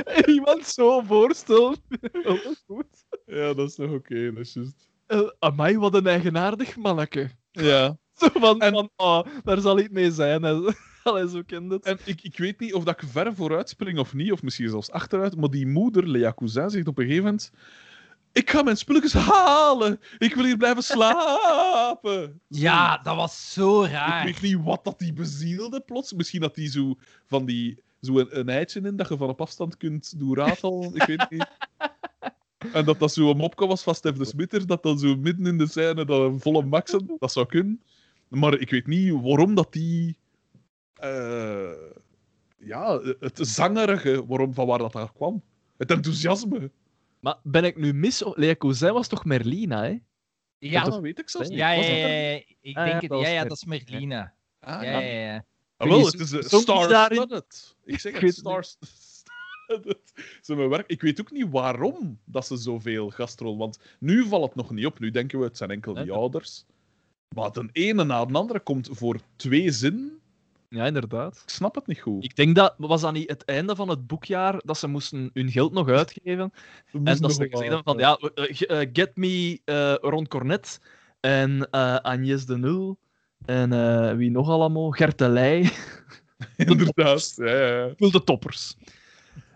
en 0.05 0.29
iemand 0.35 0.65
zo 0.65 1.01
voorstelt. 1.01 1.81
Wel 2.23 2.37
goed. 2.67 3.05
Ja, 3.25 3.53
dat 3.53 3.69
is 3.69 3.75
nog 3.75 3.91
oké, 3.91 4.33
dat 4.33 4.45
is 4.45 4.53
juist. 4.53 4.87
Uh, 5.07 5.29
amai, 5.39 5.77
wat 5.77 5.93
een 5.93 6.07
eigenaardig 6.07 6.77
manneke. 6.77 7.29
Ja. 7.51 7.97
Zo 8.19 8.27
van, 8.33 8.61
En- 8.61 8.73
van 8.73 8.89
oh, 8.95 9.25
daar 9.43 9.59
zal 9.59 9.79
iets 9.79 9.89
mee 9.89 10.11
zijn. 10.11 10.43
Allee, 11.03 11.29
zo 11.29 11.41
kent 11.45 11.71
het. 11.71 11.85
En 11.85 11.97
ik, 12.05 12.21
ik 12.21 12.37
weet 12.37 12.59
niet 12.59 12.73
of 12.73 12.83
dat 12.83 13.01
ik 13.01 13.09
ver 13.09 13.35
vooruit 13.35 13.69
spring 13.69 13.99
of 13.99 14.13
niet, 14.13 14.31
of 14.31 14.43
misschien 14.43 14.69
zelfs 14.69 14.91
achteruit, 14.91 15.35
maar 15.35 15.49
die 15.49 15.67
moeder, 15.67 16.07
Lea 16.09 16.33
Cousin, 16.33 16.69
zegt 16.69 16.87
op 16.87 16.97
een 16.97 17.03
gegeven 17.05 17.23
moment... 17.25 17.51
Ik 18.31 18.49
ga 18.49 18.61
mijn 18.61 18.77
spulletjes 18.77 19.13
halen. 19.13 19.99
Ik 20.17 20.35
wil 20.35 20.45
hier 20.45 20.57
blijven 20.57 20.83
slapen. 20.83 22.41
Ja, 22.47 22.97
dat 22.97 23.15
was 23.15 23.53
zo 23.53 23.83
Ik 23.83 23.91
raar. 23.91 24.25
weet 24.25 24.41
niet 24.41 24.63
wat 24.63 24.83
dat 24.83 24.99
die 24.99 25.13
bezielde 25.13 25.79
plots. 25.81 26.13
Misschien 26.13 26.41
dat 26.41 26.55
die 26.55 26.69
zo 26.69 26.95
van 27.27 27.45
die 27.45 27.83
zo 28.01 28.19
een, 28.19 28.39
een 28.39 28.49
eitje 28.49 28.81
in 28.81 28.95
dat 28.95 29.09
je 29.09 29.17
van 29.17 29.29
op 29.29 29.41
afstand 29.41 29.77
kunt 29.77 30.19
doen 30.19 30.35
ratelen. 30.35 30.95
Ik 30.95 31.03
weet 31.03 31.29
niet. 31.29 31.47
En 32.73 32.85
dat 32.85 32.99
dat 32.99 33.13
zo 33.13 33.29
een 33.29 33.37
mopje 33.37 33.67
was 33.67 33.83
van 33.83 33.95
Stef 33.95 34.15
de 34.15 34.25
Smitter, 34.25 34.67
dat 34.67 34.83
dan 34.83 34.99
zo 34.99 35.15
midden 35.15 35.45
in 35.45 35.57
de 35.57 35.67
scène 35.67 36.05
dat 36.05 36.19
een 36.31 36.39
volle 36.39 36.63
maxen, 36.65 37.15
dat 37.19 37.31
zou 37.31 37.45
kunnen. 37.45 37.81
Maar 38.27 38.59
ik 38.59 38.69
weet 38.69 38.87
niet 38.87 39.11
waarom 39.21 39.55
dat 39.55 39.73
die. 39.73 40.17
eh, 40.93 41.71
ja, 42.57 42.99
het 43.19 43.39
zangerige, 43.41 44.25
waarom, 44.27 44.53
van 44.53 44.67
waar 44.67 44.77
dat 44.77 44.91
daar 44.93 45.11
kwam. 45.13 45.43
Het 45.77 45.91
enthousiasme. 45.91 46.71
Maar 47.19 47.37
ben 47.43 47.63
ik 47.63 47.77
nu 47.77 47.93
mis? 47.93 48.23
Lea 48.35 48.55
Cousin 48.55 48.93
was 48.93 49.07
toch 49.07 49.25
Merlina, 49.25 49.83
hè? 49.83 49.97
Ja, 50.57 50.83
dat 50.83 50.99
weet 50.99 51.19
ik 51.19 51.29
zelfs 51.29 51.49
niet. 51.49 51.57
ja, 51.57 51.71
ja, 51.71 51.81
ja, 51.81 52.07
ja. 52.07 52.41
Ik 52.61 52.77
Ah, 52.77 52.85
ja, 52.85 52.99
denk 52.99 53.01
het. 53.01 53.11
Ja, 53.21 53.27
ja, 53.27 53.39
Mer- 53.39 53.47
dat 53.49 53.57
is 53.57 53.65
Merlina. 53.65 54.33
Ah, 54.59 54.83
Ja, 54.83 54.99
ja, 54.99 55.31
ja. 55.33 55.43
Ah, 55.79 55.87
wel, 55.87 56.05
het 56.05 56.19
is 56.19 56.31
een 56.31 56.65
daarin? 56.65 57.17
star-studded. 57.17 57.75
Ik 57.83 57.99
zeg 57.99 58.19
het, 58.19 58.35
star-studded. 58.35 60.13
Werk. 60.69 60.87
Ik 60.87 61.01
weet 61.01 61.19
ook 61.19 61.31
niet 61.31 61.47
waarom 61.49 62.19
dat 62.25 62.45
ze 62.45 62.57
zoveel 62.57 63.09
gastrol. 63.09 63.57
Want 63.57 63.79
nu 63.99 64.27
valt 64.27 64.45
het 64.45 64.55
nog 64.55 64.71
niet 64.71 64.85
op. 64.85 64.99
Nu 64.99 65.11
denken 65.11 65.39
we, 65.39 65.45
het 65.45 65.57
zijn 65.57 65.71
enkel 65.71 65.93
die 65.93 66.11
ouders. 66.11 66.65
Maar 67.35 67.51
de 67.51 67.69
ene 67.71 68.03
na 68.03 68.25
de 68.25 68.33
andere 68.33 68.59
komt 68.59 68.89
voor 68.91 69.19
twee 69.35 69.71
zinnen. 69.71 70.19
Ja, 70.69 70.85
inderdaad. 70.85 71.41
Ik 71.43 71.49
snap 71.49 71.75
het 71.75 71.87
niet 71.87 71.99
goed. 71.99 72.23
Ik 72.23 72.35
denk 72.35 72.55
dat... 72.55 72.73
Was 72.77 73.01
dat 73.01 73.13
niet 73.13 73.29
het 73.29 73.45
einde 73.45 73.75
van 73.75 73.89
het 73.89 74.07
boekjaar 74.07 74.61
dat 74.65 74.77
ze 74.77 74.87
moesten 74.87 75.29
hun 75.33 75.51
geld 75.51 75.73
nog 75.73 75.89
uitgeven? 75.89 76.51
En 77.03 77.17
dat 77.17 77.33
ze 77.33 77.47
hebben 77.49 77.83
van, 77.83 77.97
ja, 77.97 78.15
eh, 78.15 78.81
eh, 78.81 78.89
Get 78.93 79.15
Me 79.15 79.61
eh 79.65 79.95
Ron 79.95 80.27
Cornet 80.27 80.79
en 81.19 81.67
eh 81.71 81.95
Agnès 81.95 82.45
de 82.45 82.57
Nul 82.57 82.97
en 83.45 83.73
eh, 83.73 84.15
wie 84.15 84.31
nog 84.31 84.49
allemaal? 84.49 84.89
Gert 84.91 85.17
de 85.17 85.29
Leij. 85.29 85.69
Inderdaad. 86.57 87.33
Ja, 87.35 87.45
ja, 87.51 87.93
de 87.97 88.23
toppers. 88.23 88.75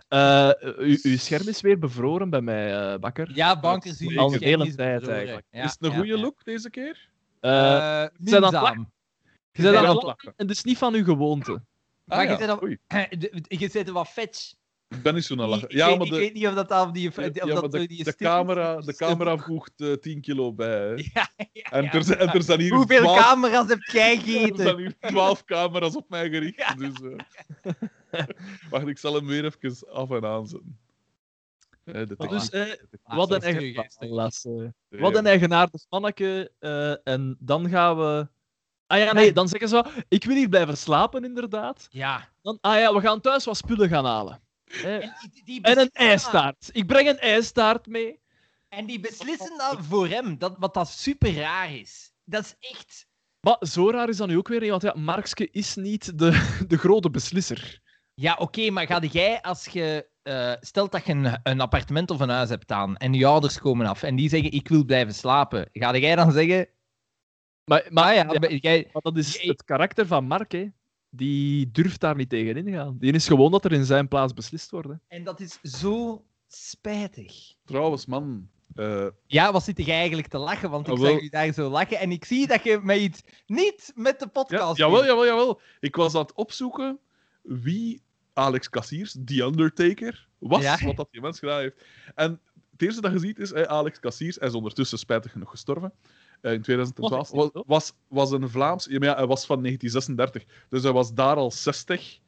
Eh, 0.08 0.50
u, 0.80 1.00
uw 1.04 1.18
scherm 1.18 1.48
is 1.48 1.62
weer 1.62 1.80
bevroren 1.80 2.30
bij 2.30 2.42
mij, 2.42 2.92
eh, 2.94 3.00
Bakker. 3.00 3.32
Ja, 3.36 3.60
bankers 3.60 4.02
Al 4.02 4.08
die 4.08 4.20
een 4.20 4.30
scherm 4.30 4.44
hele 4.44 4.66
is 4.68 4.76
tijd 4.76 4.94
bevroren. 5.00 5.16
eigenlijk. 5.18 5.46
Ja, 5.50 5.64
is 5.64 5.72
het 5.72 5.84
een 5.84 5.90
ja, 5.92 5.96
goede 5.98 6.16
ja. 6.16 6.22
look 6.22 6.44
deze 6.44 6.70
keer? 6.70 7.10
Eh, 7.40 8.04
Eh, 8.04 8.10
zijn 8.24 8.44
aan 8.46 8.52
je 9.52 9.62
bent 9.62 9.76
aan 9.76 9.96
het 9.96 10.04
lachen 10.04 10.34
en 10.38 10.48
het 10.48 10.56
is 10.58 10.64
niet 10.64 10.78
van 10.78 10.94
uw 10.94 11.04
gewoonte. 11.04 11.62
Maar 12.04 12.18
Ah, 12.18 12.24
je 12.24 12.32
op- 12.34 12.40
De- 13.10 13.44
Je 13.62 13.70
zit 13.70 13.90
wat 13.90 14.08
fetch. 14.08 14.54
Ik 14.94 15.02
ben 15.04 15.14
niet 15.14 15.24
zo 15.26 15.36
naar 15.36 15.48
lachen. 15.48 15.70
Ik- 15.70 15.76
Ja, 15.76 15.88
ik, 15.88 15.98
maar 15.98 16.06
ik 16.08 16.14
de, 16.14 16.20
weet 16.20 16.34
niet 16.34 16.48
of 16.48 16.54
dat 16.54 16.72
al 16.72 16.94
die... 16.94 17.08
Of 17.10 17.16
ja, 17.16 17.30
dat 17.30 17.72
de, 17.72 17.88
die 17.88 18.04
de, 18.04 18.16
camera, 18.16 18.76
de 18.82 18.96
camera 18.96 19.38
voegt 19.38 19.72
eh, 19.76 19.94
10 19.94 20.22
kilo 20.22 20.54
bij. 20.54 20.70
Hè. 20.80 20.94
Ja, 21.14 21.30
ja, 21.54 21.64
En, 21.72 21.84
ja. 21.84 21.92
er, 21.94 22.18
en 22.18 22.28
er 22.34 22.44
zijn 22.44 22.60
hier 22.60 22.74
Hoeveel 22.76 23.02
12 23.02 23.20
camera's 23.22 23.68
heb 23.68 23.80
jij 23.82 24.14
Er 24.16 24.22
gegeten? 24.22 24.64
zijn 24.64 24.78
hier 24.78 24.96
12 25.00 25.44
camera's 25.44 25.96
op 25.96 26.10
mij 26.10 26.30
gericht. 26.30 26.78
Dus, 26.78 26.94
eh, 28.12 28.20
Wacht, 28.70 28.88
ik 28.88 28.98
zal 28.98 29.14
hem 29.14 29.26
weer 29.26 29.46
even 29.46 29.90
af 29.92 30.10
en 30.12 30.26
aanzetten. 30.26 30.80
Eh, 31.84 31.94
de 31.94 32.16
Voilà. 32.16 32.30
Dus, 32.30 32.50
eh, 32.50 32.62
wat, 33.04 33.32
een 33.32 33.42
eigen... 33.42 33.74
eh, 33.76 35.00
wat 35.00 35.16
een 35.16 35.26
eigenaardig 35.26 35.86
manneke. 35.90 36.52
eh, 36.60 37.08
en 37.08 37.36
dan 37.40 37.70
gaan 37.70 37.98
we... 37.98 38.28
Ah 38.88 38.98
ja, 39.00 39.14
nee, 39.14 39.34
dan 39.34 39.48
zeggen 39.48 39.70
ze 39.70 39.74
wel, 39.76 39.92
ik 40.08 40.24
wil 40.24 40.36
hier 40.36 40.50
blijven 40.50 40.78
slapen, 40.78 41.24
inderdaad. 41.24 41.88
Ja. 41.90 42.30
Dan, 42.42 42.58
ah 42.62 42.80
ja, 42.80 42.94
we 42.94 43.00
gaan 43.02 43.22
thuis 43.22 43.46
wat 43.46 43.58
spullen 43.58 43.90
gaan 43.90 44.06
halen. 44.06 44.42
Eh, 44.74 44.94
En 45.04 45.14
die, 45.32 45.44
die 45.44 45.62
En 45.62 45.80
een 45.80 45.90
ijstaart. 45.94 46.70
Ik 46.72 46.88
breng 46.88 47.08
een 47.08 47.20
ijstaart 47.20 47.88
mee. 47.88 48.22
En 48.70 48.86
die 48.86 49.00
beslissen 49.00 49.58
dan 49.58 49.84
voor 49.84 50.08
hem, 50.08 50.38
dat, 50.38 50.56
wat 50.60 50.74
dat 50.74 50.90
super 50.90 51.34
raar 51.34 51.74
is. 51.76 52.14
Dat 52.24 52.44
is 52.44 52.70
echt... 52.70 53.08
Maar 53.40 53.58
zo 53.60 53.90
raar 53.92 54.10
is 54.10 54.18
dat 54.18 54.28
nu 54.28 54.38
ook 54.38 54.48
weer 54.48 54.60
niet, 54.60 54.70
want 54.70 54.82
ja, 54.82 54.94
Markske 54.96 55.50
is 55.52 55.76
niet 55.76 56.18
de, 56.20 56.32
de 56.68 56.78
grote 56.78 57.10
beslisser. 57.10 57.82
Ja, 58.14 58.36
oké, 58.40 58.70
maar 58.70 58.86
ga 58.88 59.00
jij 59.00 59.42
als 59.42 59.66
je... 59.66 60.10
eh, 60.22 60.54
stelt 60.60 60.92
dat 60.92 61.06
je 61.06 61.12
een, 61.14 61.40
een 61.44 61.62
appartement 61.62 62.12
of 62.12 62.20
een 62.20 62.30
huis 62.30 62.50
hebt 62.50 62.72
aan 62.72 62.98
en 62.98 63.14
je 63.14 63.26
ouders 63.26 63.60
komen 63.60 63.86
af 63.86 64.04
en 64.04 64.16
die 64.16 64.30
zeggen 64.30 64.52
ik 64.52 64.68
wil 64.68 64.86
blijven 64.86 65.14
slapen. 65.14 65.70
Ga 65.72 65.98
jij 65.98 66.16
dan 66.16 66.32
zeggen... 66.32 66.68
Maar, 67.64 67.86
maar, 67.90 68.04
Ah 68.04 68.16
ja, 68.16 68.32
ja, 68.34 68.40
maar 68.40 68.54
jij... 68.54 68.90
maar 68.94 69.02
dat 69.02 69.18
is 69.18 69.36
jij- 69.36 69.48
het 69.48 69.64
karakter 69.64 70.08
van 70.08 70.26
Mark, 70.26 70.52
hè. 70.52 70.68
Die 71.16 71.72
durft 71.72 72.00
daar 72.00 72.16
niet 72.16 72.30
tegen 72.30 72.58
ingaan. 72.68 72.98
Die 73.00 73.12
is 73.14 73.28
gewoon 73.28 73.52
dat 73.52 73.66
er 73.66 73.72
in 73.72 73.86
zijn 73.86 74.08
plaats 74.08 74.34
beslist 74.34 74.72
wordt. 74.72 74.88
hè. 74.88 74.94
En 75.08 75.24
dat 75.24 75.40
is 75.40 75.60
zo 75.62 76.24
spijtig. 76.48 77.54
Trouwens, 77.66 78.06
man. 78.06 78.48
eh, 78.76 79.08
Ja, 79.28 79.52
wat 79.52 79.64
zit 79.64 79.86
jij 79.86 79.98
eigenlijk 79.98 80.28
te 80.28 80.38
lachen? 80.38 80.70
Want 80.70 80.88
ik 80.88 80.94
Ah, 80.94 81.00
wel. 81.00 81.12
zag 81.12 81.22
je 81.22 81.30
daar 81.30 81.54
zo 81.54 81.70
lachen 81.70 82.00
en 82.00 82.12
ik 82.12 82.26
zie 82.26 82.48
dat 82.48 82.64
je 82.64 82.80
met 82.84 82.98
iets 83.00 83.22
niet 83.46 83.92
met 83.96 84.20
de 84.20 84.26
ja, 84.26 84.32
podcast 84.32 84.78
jawel, 84.78 84.98
doet. 84.98 85.06
jawel, 85.08 85.26
jawel. 85.26 85.62
Ik 85.80 85.96
was 85.96 86.16
aan 86.16 86.22
het 86.22 86.34
opzoeken 86.34 87.00
wie 87.42 88.02
Alex 88.34 88.70
Cassiers, 88.70 89.16
The 89.26 89.42
Undertaker, 89.44 90.28
was. 90.38 90.62
Ja. 90.62 90.78
Wat 90.86 90.96
dat 90.96 91.08
die 91.12 91.22
mens 91.22 91.40
gedaan 91.40 91.60
heeft. 91.60 91.86
En 92.16 92.40
het 92.72 92.82
eerste 92.82 93.02
dat 93.02 93.12
je 93.12 93.20
ziet 93.20 93.40
is 93.40 93.54
Alex 93.54 94.00
Cassiers. 94.00 94.36
Hij 94.40 94.48
is 94.48 94.54
ondertussen 94.54 94.98
spijtig 94.98 95.32
genoeg 95.32 95.50
gestorven. 95.50 95.94
Eh, 96.44 96.54
in 96.54 96.62
2012. 96.62 97.32
Wat 97.32 97.46
is 97.46 97.52
Was, 97.54 97.64
was, 97.68 97.94
was 98.08 98.32
een 98.32 98.50
Vlaams... 98.50 98.86
Ja, 98.86 99.00
maar 99.00 99.08
ja, 99.08 99.16
hij 99.16 99.28
was 99.28 99.46
van 99.46 99.62
1936. 99.62 100.66
Dus 100.70 100.84
hij 100.84 100.92
was 100.92 101.14
daar 101.14 101.36
al 101.36 101.52
60. 101.52 102.20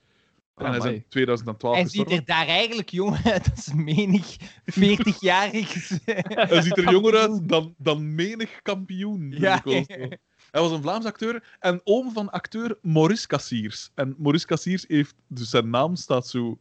En 0.56 0.66
hij 0.66 0.78
is 0.78 0.84
in 0.84 0.90
Amai. 0.90 1.06
2012 1.10 1.76
Hij 1.76 1.88
ziet 1.88 2.12
er 2.12 2.26
daar 2.26 2.48
eigenlijk 2.48 2.90
jong 2.90 3.18
uit 3.24 3.52
als 3.56 3.74
menig 3.74 4.38
40-jarig. 4.80 5.90
Hij 6.50 6.62
ziet 6.62 6.78
er 6.78 6.92
jonger 6.92 7.18
uit 7.18 7.50
dan, 7.50 7.76
dan 7.78 8.16
menig 8.16 8.62
kampioen. 8.62 9.34
Ja. 9.38 9.62
Hij 10.52 10.62
was 10.62 10.72
een 10.72 10.82
Vlaams 10.82 11.06
acteur 11.06 11.58
en 11.60 11.82
oom 11.84 12.12
van 12.12 12.30
acteur 12.30 12.78
Maurice 12.82 13.28
Cassiers. 13.28 13.92
En 13.96 14.16
Maurice 14.18 14.46
Cassiers 14.46 14.86
heeft... 14.88 15.16
Dus 15.28 15.50
zijn 15.50 15.70
naam 15.70 15.96
staat 15.96 16.28
zo... 16.28 16.58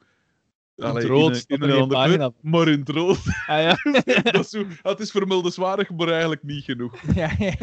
het 0.77 0.85
Allee, 0.85 1.07
rood, 1.07 1.45
in, 1.47 1.57
in 1.57 1.63
een 1.63 1.71
geen 1.71 1.81
ander 1.81 1.97
pagina 1.97 2.17
kleur, 2.17 2.33
maar 2.41 2.69
in 2.69 2.79
het 2.79 2.89
rood. 2.89 3.19
Ah, 3.47 3.63
ja. 3.63 3.77
dat 4.33 4.45
is 4.45 4.51
zo, 4.51 4.67
het 4.83 5.01
is 5.01 5.11
vermeldenswaardig, 5.11 5.91
maar 5.91 6.09
eigenlijk 6.09 6.43
niet 6.43 6.65
genoeg. 6.65 7.01
ja, 7.15 7.31
ja. 7.39 7.55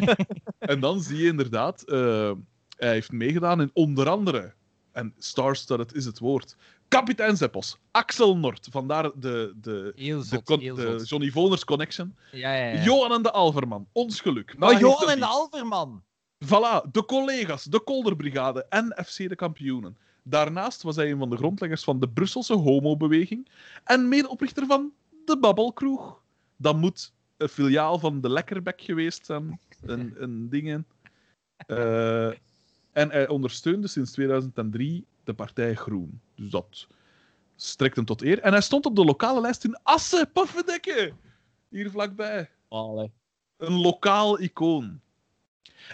En 0.60 0.80
dan 0.80 1.02
zie 1.02 1.18
je 1.18 1.28
inderdaad... 1.28 1.82
eh, 1.82 2.32
hij 2.78 2.92
heeft 2.92 3.12
meegedaan 3.12 3.62
in 3.62 3.70
onder 3.74 4.10
andere... 4.10 4.54
En 4.92 5.14
star-studded 5.18 5.94
is 5.94 6.06
het 6.06 6.20
woord. 6.20 6.56
Kapitein 6.88 7.38
Zeppos, 7.38 7.78
Axel 7.92 8.38
Nort, 8.38 8.68
vandaar 8.72 9.04
de, 9.04 9.54
de, 9.56 9.94
de, 9.96 10.74
de. 10.76 11.02
Johnny 11.06 11.30
Voners 11.30 11.64
connection. 11.64 12.16
Ja, 12.32 12.54
ja, 12.54 12.66
ja. 12.66 12.84
Johan 12.84 13.14
en 13.14 13.22
de 13.22 13.32
Alverman, 13.32 13.88
ons 13.92 14.22
geluk. 14.22 14.58
Nahi 14.58 14.78
Johan 14.78 15.10
en 15.10 15.20
de 15.20 15.26
Alverman. 15.26 16.04
Voilà, 16.46 16.92
de 16.92 17.06
collega's, 17.06 17.64
de 17.64 17.84
Kolderbrigade 17.84 18.66
en 18.70 19.04
FC 19.06 19.30
de 19.30 19.36
kampioenen. 19.36 19.98
Daarnaast 20.24 20.82
was 20.82 20.96
hij 20.96 21.12
een 21.12 21.18
van 21.18 21.30
de 21.30 21.38
grondleggers 21.38 21.84
van 21.84 22.00
de 22.00 22.10
Brusselse 22.10 22.54
homobeweging 22.54 23.50
en 23.84 24.08
medeoprichter 24.08 24.66
van 24.66 24.92
de 25.26 25.38
Babbelkroeg. 25.40 26.22
Dat 26.58 26.78
moet 26.78 27.14
een 27.38 27.50
filiaal 27.50 28.00
van 28.00 28.22
de 28.22 28.30
Lekkerbek 28.30 28.82
geweest 28.82 29.26
zijn. 29.26 29.60
En, 29.86 30.18
en 30.20 30.50
dingen. 30.50 30.88
Eh, 31.58 32.28
en 32.92 33.10
hij 33.10 33.28
ondersteunde 33.28 33.88
sinds 33.88 34.12
2003 34.12 35.06
de 35.24 35.34
partij 35.34 35.76
Groen. 35.76 36.22
Dus 36.36 36.50
dat 36.50 36.88
strekt 37.56 37.96
hem 37.96 38.06
tot 38.06 38.22
eer. 38.22 38.40
En 38.40 38.52
hij 38.52 38.62
stond 38.62 38.86
op 38.86 38.96
de 38.96 39.06
lokale 39.06 39.42
lijst 39.42 39.64
in 39.64 39.80
Assen, 39.84 40.32
Pofferdekke. 40.32 41.14
Hier 41.70 41.90
vlakbij 41.90 42.50
Allee. 42.68 43.12
een 43.58 43.74
lokaal 43.74 44.40
icoon. 44.40 45.02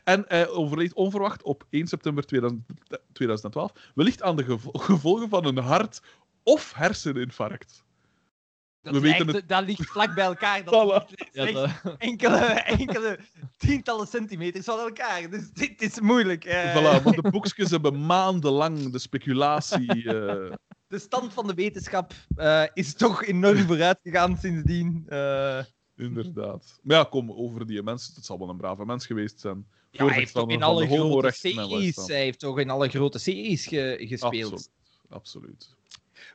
En 0.03 0.26
hij 0.27 0.47
overleed 0.49 0.93
onverwacht 0.93 1.43
op 1.43 1.65
1 1.69 1.88
september 1.88 2.26
2000 2.26 2.65
2012, 3.14 3.72
wellicht 3.95 4.22
aan 4.22 4.35
de 4.35 4.43
gevo- 4.43 4.72
gevolgen 4.89 5.30
van 5.30 5.45
een 5.45 5.57
hart- 5.57 6.01
of 6.43 6.73
herseninfarct. 6.73 7.85
Dat, 8.81 8.93
We 8.93 8.99
weten 8.99 9.34
echt- 9.35 9.47
dat 9.49 9.65
ligt 9.65 9.85
vlak 9.85 10.15
bij 10.15 10.26
elkaar. 10.26 10.64
Dat 10.64 10.73
Voilà. 10.84 11.09
ligt 11.09 11.35
Ja, 11.35 11.43
echt 11.45 11.53
dat- 11.53 11.95
enkele, 11.97 12.35
enkele 12.80 13.19
tientallen 13.57 14.07
centimeters 14.07 14.65
van 14.65 14.80
elkaar. 14.80 15.30
Dus 15.30 15.51
dit 15.51 15.81
is 15.81 15.99
moeilijk. 15.99 16.45
eh. 16.45 16.76
Voilà, 16.76 17.03
maar 17.03 17.14
de 17.22 17.30
boekjes 17.31 17.72
hebben 17.72 18.05
maandenlang 18.05 18.91
de 18.91 18.99
speculatie. 18.99 19.88
eh, 20.09 20.53
De 20.88 20.99
stand 20.99 21.34
van 21.34 21.47
de 21.47 21.53
wetenschap 21.53 22.14
eh, 22.35 22.64
is 22.73 22.93
toch 22.93 23.23
enorm 23.23 23.57
vooruit 23.65 23.99
gegaan 24.03 24.38
sindsdien. 24.38 25.03
Eh, 25.07 25.59
inderdaad. 26.07 26.79
Maar 26.83 26.97
ja, 26.97 27.03
kom 27.03 27.31
over 27.31 27.67
die 27.67 27.83
mensen. 27.83 28.13
Het 28.15 28.25
zal 28.25 28.39
wel 28.39 28.49
een 28.49 28.57
brave 28.57 28.85
mens 28.85 29.05
geweest 29.05 29.39
zijn. 29.39 29.67
ja, 29.91 30.05
hij 30.05 30.15
heeft 30.15 30.33
toch 30.33 30.49
in 30.49 30.59
de 30.59 30.65
alle 30.65 30.87
grote 30.87 31.31
series, 31.31 31.95
hij 32.07 32.21
heeft 32.23 32.39
toch 32.39 32.59
in 32.59 32.69
alle 32.69 32.89
grote 32.89 33.19
series 33.19 33.65
ge- 33.65 33.95
gespeeld. 33.99 34.51
Absoluut. 34.53 34.69
Absoluut. 35.09 35.75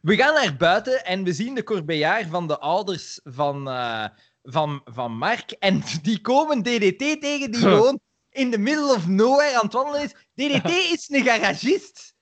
We 0.03 0.17
gaan 0.17 0.35
naar 0.35 0.57
buiten 0.57 1.05
en 1.05 1.25
we 1.25 1.33
zien 1.33 1.55
de 1.55 1.63
corbejaar 1.63 2.27
van 2.27 2.47
de 2.49 2.59
ouders 2.59 3.21
van, 3.25 3.69
eh, 3.69 4.07
van, 4.43 4.81
van 4.85 5.17
Mark. 5.17 5.51
En 5.51 5.83
die 6.03 6.21
komen 6.21 6.63
DDT 6.63 6.99
tegen 7.21 7.51
die 7.51 7.61
gewoon 7.69 8.01
in 8.31 8.51
the 8.51 8.59
middle 8.59 8.95
of 8.95 9.07
nowhere 9.09 9.55
aan 9.57 9.65
het 9.65 9.73
wandelen 9.73 10.03
is. 10.03 10.11
DDT 10.35 10.71
is 10.95 11.09
een 11.09 11.25
garagist. 11.25 12.15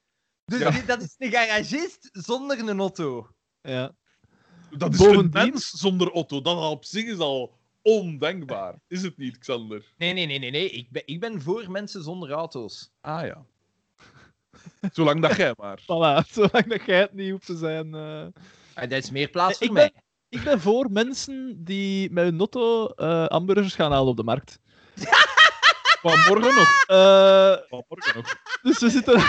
Dus 0.44 0.58
Ja. 0.60 0.82
dat 0.86 1.02
is 1.02 1.14
een 1.18 1.30
garagist 1.30 2.08
zonder 2.12 2.58
een 2.58 2.78
auto. 2.78 3.28
Ja. 3.60 3.94
Dat 4.78 4.92
is 4.92 4.98
Bovendien- 4.98 5.40
een 5.42 5.48
mens 5.50 5.70
zonder 5.70 6.12
auto. 6.12 6.40
Dat 6.42 6.56
al 6.56 6.70
op 6.70 6.84
zich 6.84 7.04
is 7.04 7.18
al 7.18 7.58
ondenkbaar. 7.82 8.74
Is 8.88 9.02
het 9.02 9.16
niet, 9.18 9.38
Xander? 9.38 9.92
Nee, 9.96 10.12
nee, 10.12 10.26
nee, 10.26 10.38
nee. 10.38 10.50
nee. 10.50 10.70
Ik, 10.70 10.90
ben, 10.90 11.02
ik 11.04 11.20
ben 11.20 11.42
voor 11.42 11.70
mensen 11.70 12.02
zonder 12.02 12.30
auto's. 12.30 12.90
Ah 13.00 13.26
ja. 13.26 13.44
Zolang 14.92 15.22
dat 15.22 15.36
jij 15.36 15.54
maar. 15.56 15.80
Voilà, 15.82 16.26
zolang 16.32 16.66
dat 16.66 16.84
jij 16.84 17.00
het 17.00 17.12
niet 17.12 17.30
hoeft 17.30 17.46
te 17.46 17.56
zijn. 17.56 17.94
eh. 17.94 18.26
Ah, 18.74 18.88
dat 18.90 19.02
is 19.02 19.10
meer 19.10 19.28
plaats 19.28 19.58
voor 19.58 19.66
Ik 19.66 19.72
mij. 19.72 19.92
Ik 20.28 20.42
ben 20.44 20.60
voor 20.60 20.90
mensen 20.90 21.64
die 21.64 22.10
met 22.10 22.24
hun 22.24 22.38
auto 22.38 22.86
eh 22.88 23.26
hamburgers 23.26 23.74
gaan 23.74 23.92
halen 23.92 24.08
op 24.08 24.16
de 24.16 24.22
markt. 24.22 24.58
Van 26.02 26.18
morgen 26.28 26.54
nog. 26.54 26.84
Eh, 26.86 27.56
Van 27.68 27.84
morgen 27.88 28.14
nog. 28.16 28.36
dus 28.62 28.78
we 28.78 28.90
zitten. 28.90 29.22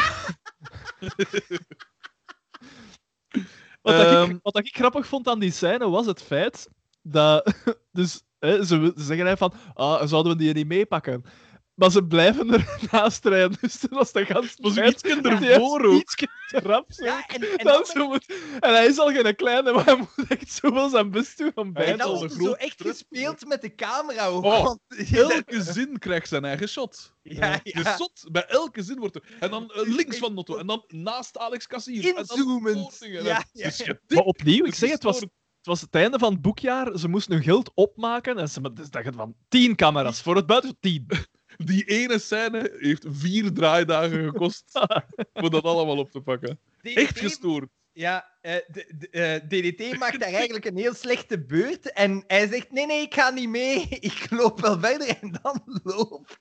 Wat, 3.81 3.95
dat 3.97 4.05
Ehm. 4.05 4.29
ik, 4.31 4.39
wat 4.41 4.57
ik 4.57 4.75
grappig 4.75 5.07
vond 5.07 5.27
aan 5.27 5.39
die 5.39 5.51
scène 5.51 5.89
was 5.89 6.05
het 6.05 6.21
feit 6.21 6.69
dat. 7.01 7.53
Dus 7.91 8.23
hè, 8.39 8.65
ze, 8.65 8.93
ze 8.95 9.03
zeggen 9.03 9.25
hij 9.25 9.37
van. 9.37 9.53
Ah, 9.73 10.07
zouden 10.07 10.31
we 10.31 10.37
die 10.37 10.53
niet 10.53 10.67
meepakken? 10.67 11.23
Maar 11.81 11.91
ze 11.91 12.03
blijven 12.05 12.49
er 12.53 12.77
naast 12.91 13.25
rijden. 13.25 13.57
Dus 13.61 13.79
toen 13.79 13.89
was 13.89 14.11
de 14.11 14.25
gans 14.25 14.55
iets 14.55 15.01
ervoor 15.01 15.85
ook? 15.85 16.01
Iets 16.01 16.15
te 16.15 16.59
rap. 16.63 16.85
Zo. 16.91 17.05
Ja, 17.05 17.25
en, 17.27 17.41
en, 17.41 17.65
Dan 17.65 17.73
dan, 17.73 17.85
zo 17.85 18.07
moet- 18.07 18.33
en 18.59 18.73
hij 18.73 18.85
is 18.85 18.97
al 18.97 19.11
geen 19.11 19.35
kleine, 19.35 19.71
maar 19.73 19.85
hij 19.85 19.95
moet 19.97 20.25
echt 20.27 20.51
zoveel 20.53 20.89
zijn 20.89 21.11
best 21.11 21.37
doen 21.37 21.51
om 21.55 21.73
bij 21.73 21.97
te 21.97 22.03
er 22.23 22.29
zo 22.29 22.51
echt 22.51 22.81
gespeeld 22.81 23.45
met 23.47 23.61
de 23.61 23.75
camera. 23.75 24.31
Oh, 24.31 24.63
want- 24.63 24.79
Elke 25.11 25.61
zin 25.61 25.97
krijgt 25.99 26.27
zijn 26.27 26.45
eigen 26.45 26.67
shot. 26.69 27.13
ja, 27.21 27.51
De 27.63 27.71
ja. 27.83 27.95
shot, 27.97 28.23
bij 28.31 28.45
elke 28.45 28.83
zin 28.83 28.99
wordt 28.99 29.15
er... 29.15 29.23
En 29.39 29.49
dan 29.49 29.71
eh, 29.71 29.81
links 29.95 30.17
van 30.17 30.33
Notto. 30.33 30.57
En 30.57 30.67
dan 30.67 30.83
naast 30.87 31.37
Alex 31.37 31.67
dan 31.67 31.81
Inzoomend. 31.85 32.97
Ja, 32.99 33.43
ja. 33.51 33.69
getikt. 33.69 34.13
Maar 34.13 34.23
opnieuw, 34.23 34.59
ik 34.65 34.65
Het 34.65 34.75
zeg 34.75 34.91
het, 34.91 35.03
was, 35.03 35.19
het 35.19 35.29
was 35.61 35.81
het 35.81 35.95
einde 35.95 36.19
van 36.19 36.31
het 36.33 36.41
boekjaar. 36.41 36.97
Ze 36.97 37.07
moesten 37.07 37.33
hun 37.33 37.43
geld 37.43 37.71
opmaken. 37.73 38.37
En 38.37 38.49
ze, 38.49 38.73
dus 38.73 38.89
dat 38.89 39.03
gaat 39.03 39.15
van 39.15 39.35
tien 39.49 39.75
camera's 39.75 40.21
voor 40.21 40.35
het 40.35 40.45
buiten. 40.45 40.77
Tien. 40.79 41.07
Die 41.57 41.83
ene 41.83 42.19
scène 42.19 42.75
heeft 42.79 43.05
vier 43.09 43.53
draaidagen 43.53 44.23
gekost 44.25 44.63
om 45.41 45.49
dat 45.49 45.63
allemaal 45.63 45.97
op 45.97 46.11
te 46.11 46.21
pakken. 46.21 46.59
Echt 46.81 47.09
DDT 47.15 47.19
gestoord. 47.19 47.69
Ja, 47.93 48.37
eh, 48.41 48.55
de- 48.71 48.91
de- 48.97 49.09
eh, 49.09 49.35
DDT 49.35 49.97
maakt 49.99 50.19
daar 50.19 50.33
eigenlijk 50.33 50.65
een 50.65 50.77
heel 50.77 50.93
slechte 50.93 51.39
beurt. 51.45 51.91
En 51.93 52.23
hij 52.27 52.47
zegt: 52.47 52.71
Nee, 52.71 52.85
nee, 52.85 53.01
ik 53.01 53.13
ga 53.13 53.29
niet 53.29 53.49
mee. 53.49 53.87
Ik 53.99 54.25
loop 54.29 54.59
wel 54.61 54.79
verder. 54.79 55.07
En 55.21 55.39
dan 55.41 55.61
loopt. 55.83 56.37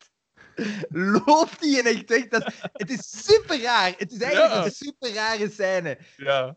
Loopt 0.88 1.60
hij 1.60 1.78
en 1.78 1.84
echt 1.84 2.08
weg. 2.08 2.28
Dat, 2.28 2.52
het 2.72 2.90
is 2.90 3.24
super 3.26 3.60
raar. 3.60 3.94
Het 3.96 4.12
is 4.12 4.20
eigenlijk 4.20 4.54
Ja. 4.54 4.64
een 4.64 4.70
super 4.70 5.12
rare 5.12 5.50
scène. 5.50 5.98
Ja. 6.16 6.56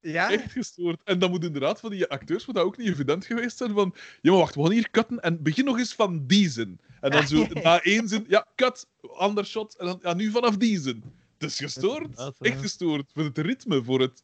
Ja? 0.00 0.30
Echt 0.30 0.52
gestoord. 0.52 1.00
En 1.04 1.18
dan 1.18 1.30
moet 1.30 1.44
inderdaad 1.44 1.80
van 1.80 1.90
die 1.90 2.06
acteurs 2.06 2.46
moet 2.46 2.54
dat 2.54 2.64
ook 2.64 2.76
niet 2.76 2.88
evident 2.88 3.24
geweest 3.26 3.56
zijn 3.56 3.72
van 3.72 3.94
ja, 4.20 4.30
maar 4.30 4.40
wacht, 4.40 4.54
we 4.54 4.62
gaan 4.62 4.70
hier 4.72 4.90
cutten 4.90 5.20
en 5.20 5.42
begin 5.42 5.64
nog 5.64 5.78
eens 5.78 5.94
van 5.94 6.26
die 6.26 6.48
zin. 6.50 6.80
En 7.00 7.10
dan 7.10 7.26
zo 7.26 7.46
na 7.62 7.80
één 7.82 8.08
zin, 8.08 8.24
ja, 8.28 8.46
cut, 8.54 8.86
ander 9.16 9.46
shot, 9.46 9.76
en 9.76 9.86
dan 9.86 9.98
ja, 10.02 10.14
nu 10.14 10.30
vanaf 10.30 10.56
die 10.56 10.80
zin. 10.80 11.02
Het 11.38 11.50
is 11.50 11.56
gestoord. 11.58 12.08
Ja. 12.16 12.32
Echt 12.38 12.60
gestoord. 12.60 13.10
Voor 13.14 13.24
het 13.24 13.38
ritme, 13.38 13.84
voor 13.84 14.00
het... 14.00 14.22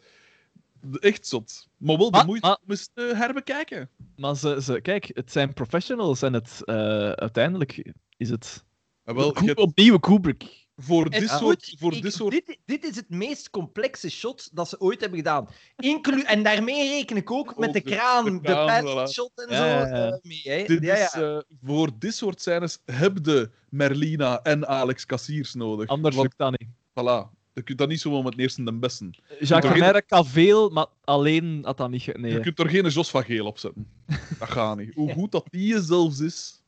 Echt 1.01 1.27
zot. 1.27 1.69
Maar 1.77 1.97
wel 1.97 2.11
de 2.11 2.16
Maar- 2.16 2.27
moeite 2.27 2.47
maar- 2.47 2.59
om 2.65 2.70
eens 2.70 2.90
te 2.94 3.12
herbekijken. 3.16 3.90
Maar 4.16 4.36
ze, 4.36 4.59
ze, 4.62 4.81
kijk, 4.81 5.11
het 5.15 5.32
zijn 5.32 5.53
professionals. 5.53 6.23
En 6.23 6.32
het, 6.32 6.65
eh, 6.65 6.74
uiteindelijk 7.11 7.93
is 8.16 8.28
het 8.31 8.65
En 9.05 9.15
wel, 9.15 9.32
Ku- 9.32 9.40
je 9.40 9.47
hebt 9.47 9.59
opnieuw 9.61 9.98
Kubrick. 9.98 10.65
Voor 10.77 11.11
dit 11.11 11.23
is 11.23 11.36
soort... 11.36 11.74
Voor 11.78 11.93
Ik- 11.94 12.03
dit 12.03 12.12
soort 12.12 12.31
dit, 12.32 12.59
dit 12.65 12.85
is 12.85 12.97
het 12.97 13.11
meest 13.11 13.51
complexe 13.51 14.11
shot 14.11 14.48
dat 14.53 14.69
ze 14.69 14.81
ooit 14.81 15.01
hebben 15.01 15.19
gedaan. 15.19 15.48
Inclu 15.77 16.23
en 16.23 16.43
daarmee 16.43 16.89
reken 16.89 17.16
ik 17.16 17.31
ook 17.31 17.57
met 17.59 17.69
Ook 17.69 17.74
de 17.74 17.82
de- 17.82 17.90
kraan, 17.90 18.24
de 18.24 18.40
kraan, 18.40 18.85
voilà. 18.85 19.11
shot 19.12 19.31
en 19.35 19.55
Ja, 19.55 19.57
zo. 19.59 19.65
ja, 19.65 19.86
ja. 19.97 20.07
eh, 20.07 20.19
mee, 20.23 20.40
hè. 20.44 20.65
Dit 20.65 20.82
ja, 20.82 20.97
ja. 20.97 21.05
is, 21.05 21.12
eh, 21.12 21.39
voor 21.65 21.90
dit 21.98 22.15
soort 22.15 22.40
scènes 22.40 22.78
heb 22.85 23.19
je 23.23 23.51
Merlina 23.70 24.43
en 24.43 24.69
Alex 24.69 25.07
Kassiers 25.07 25.55
nodig. 25.55 25.89
Anders 25.89 26.15
Want, 26.16 26.27
lukt 26.28 26.39
dat 26.39 26.61
niet. 26.61 26.69
voilà. 26.90 27.35
Je 27.53 27.62
kunt 27.62 27.78
dat 27.78 27.89
niet 27.89 28.01
zomaar 28.01 28.23
met 28.23 28.32
het 28.32 28.40
eerste 28.43 28.62
en 28.65 28.81
besten. 28.81 29.15
Jacques 29.40 29.73
toch 29.73 29.81
Merck 29.81 30.07
kan 30.09 30.27
veel, 30.27 30.69
maar 30.70 30.86
alleen 31.05 31.61
had 31.65 31.77
dat 31.77 31.90
niet... 31.90 32.16
Nee. 32.16 32.32
Je 32.32 32.40
kunt 32.40 32.59
er 32.59 32.69
geen 32.69 32.89
Jos 32.89 33.11
van 33.11 33.24
Geel 33.24 33.47
op 33.47 33.59
zetten. 33.59 33.89
Dat 34.39 34.51
gaat 34.51 34.77
niet. 34.77 34.94
Hoe 34.94 35.12
goed 35.12 35.32
dat 35.32 35.47
die 35.51 35.81
zelfs 35.82 36.20
is. 36.20 36.62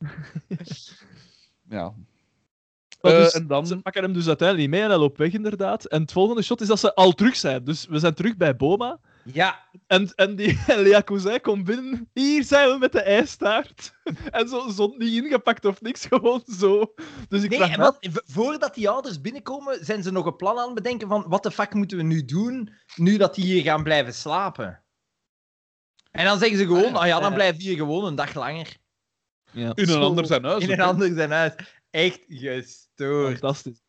Ja. 1.69 1.93
Eh, 3.01 3.11
dus, 3.11 3.33
en 3.33 3.47
dan... 3.47 3.67
Ze 3.67 3.77
pakken 3.77 4.03
hem 4.03 4.13
dus 4.13 4.27
uiteindelijk 4.27 4.69
niet 4.69 4.77
mee 4.77 4.85
en 4.87 4.93
hij 4.93 5.03
loopt 5.03 5.17
weg, 5.17 5.33
inderdaad. 5.33 5.85
En 5.85 6.01
het 6.01 6.11
volgende 6.11 6.41
shot 6.41 6.61
is 6.61 6.67
dat 6.67 6.79
ze 6.79 6.95
al 6.95 7.11
terug 7.11 7.35
zijn. 7.35 7.63
Dus 7.63 7.85
we 7.87 7.99
zijn 7.99 8.13
terug 8.13 8.37
bij 8.37 8.55
Boma. 8.55 8.99
ja, 9.23 9.59
En, 9.87 10.11
en 10.15 10.35
die 10.35 10.59
en 10.67 10.79
Lea 10.79 11.01
Cousin 11.03 11.41
komt 11.41 11.63
binnen. 11.63 12.09
Hier 12.13 12.43
zijn 12.43 12.69
we 12.69 12.77
met 12.77 12.91
de 12.91 13.01
ijstaart. 13.01 13.91
En 14.31 14.47
zo, 14.47 14.69
zo 14.69 14.93
niet 14.97 15.23
ingepakt 15.23 15.65
of 15.65 15.81
niks, 15.81 16.05
gewoon 16.09 16.43
zo. 16.59 16.93
Dus 17.29 17.43
ik 17.43 17.49
Nee, 17.49 17.59
vraag 17.59 17.75
wat, 17.75 17.97
voordat 18.25 18.75
die 18.75 18.89
ouders 18.89 19.21
binnenkomen, 19.21 19.85
zijn 19.85 20.03
ze 20.03 20.11
nog 20.11 20.25
een 20.25 20.35
plan 20.35 20.57
aan 20.57 20.65
het 20.65 20.75
bedenken 20.75 21.07
van 21.07 21.25
wat 21.27 21.43
de 21.43 21.51
fuck 21.51 21.73
moeten 21.73 21.97
we 21.97 22.03
nu 22.03 22.25
doen, 22.25 22.73
nu 22.95 23.17
dat 23.17 23.35
die 23.35 23.45
hier 23.45 23.63
gaan 23.63 23.83
blijven 23.83 24.13
slapen. 24.13 24.83
En 26.11 26.25
dan 26.25 26.39
zeggen 26.39 26.57
ze 26.57 26.65
gewoon, 26.65 26.83
Ah, 26.83 26.91
ja. 26.91 26.99
ah 26.99 27.07
ja, 27.07 27.19
dan 27.19 27.37
die 27.57 27.67
hier 27.67 27.77
gewoon 27.77 28.05
een 28.05 28.15
dag 28.15 28.33
langer. 28.33 28.77
Ja, 29.51 29.71
In 29.75 29.83
een 29.83 29.87
Zo, 29.87 30.01
ander 30.01 30.25
zijn 30.25 30.43
huis. 30.43 30.63
In 30.63 30.71
een 30.71 30.81
ander 30.81 31.13
zijn 31.13 31.31
huis. 31.31 31.53
Echt 31.89 32.21
gestoord. 32.27 33.31
fantastisch. 33.31 33.81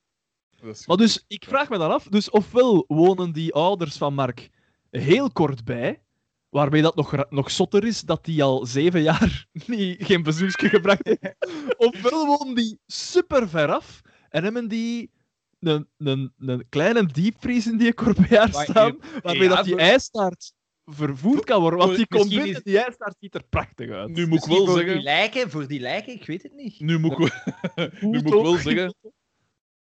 Maar 0.86 0.96
dus, 0.96 1.24
ik 1.28 1.44
vraag 1.44 1.68
me 1.68 1.78
dan 1.78 1.90
af, 1.90 2.04
dus 2.04 2.30
ofwel 2.30 2.84
wonen 2.88 3.32
die 3.32 3.54
ouders 3.54 3.96
van 3.96 4.14
Mark 4.14 4.50
heel 4.90 5.30
kort 5.30 5.64
bij, 5.64 6.02
waarmee 6.48 6.82
dat 6.82 6.96
nog, 6.96 7.30
nog 7.30 7.50
zotter 7.50 7.84
is 7.84 8.00
dat 8.00 8.24
die 8.24 8.42
al 8.42 8.66
zeven 8.66 9.02
jaar 9.02 9.46
niet, 9.66 10.04
geen 10.04 10.22
bezoekje 10.22 10.68
gebracht 10.68 11.06
heeft, 11.06 11.36
ofwel 11.88 12.26
wonen 12.26 12.54
die 12.54 12.78
super 12.86 13.48
ver 13.48 13.72
af 13.72 14.00
en 14.28 14.44
hebben 14.44 14.68
die 14.68 15.10
een, 15.58 15.88
een, 15.96 16.32
een 16.38 16.68
kleine 16.68 17.06
diepvries 17.06 17.66
in 17.66 17.76
die 17.76 17.94
Corbejaar 17.94 18.50
Maar, 18.50 18.64
staan, 18.64 18.98
waarmee 19.22 19.48
dat 19.48 19.64
die 19.64 19.76
ijstaart 19.76 20.52
vervoerd 20.90 21.44
kan 21.44 21.60
worden, 21.60 21.78
want 21.78 21.96
die 21.96 22.06
komt 22.06 22.28
binnen, 22.28 22.48
is- 22.48 22.62
die 22.62 22.78
ijstaart 22.78 23.16
ziet 23.20 23.34
er 23.34 23.44
prachtig 23.48 23.90
uit. 23.90 24.08
Nu 24.08 24.26
moet 24.26 24.38
ik 24.44 24.48
wel 24.50 24.66
voor 24.66 24.76
zeggen... 24.76 24.94
die 24.94 25.02
lijken, 25.02 25.50
voor 25.50 25.66
die 25.66 25.80
lijken, 25.80 26.14
ik 26.14 26.26
weet 26.26 26.42
het 26.42 26.54
niet. 26.54 26.80
Nu 26.80 26.98
moet 26.98 27.12
ik, 27.12 27.18
wel- 27.18 27.88
nu 28.10 28.22
moet 28.22 28.34
ik 28.34 28.42
wel 28.42 28.56
zeggen... 28.56 28.94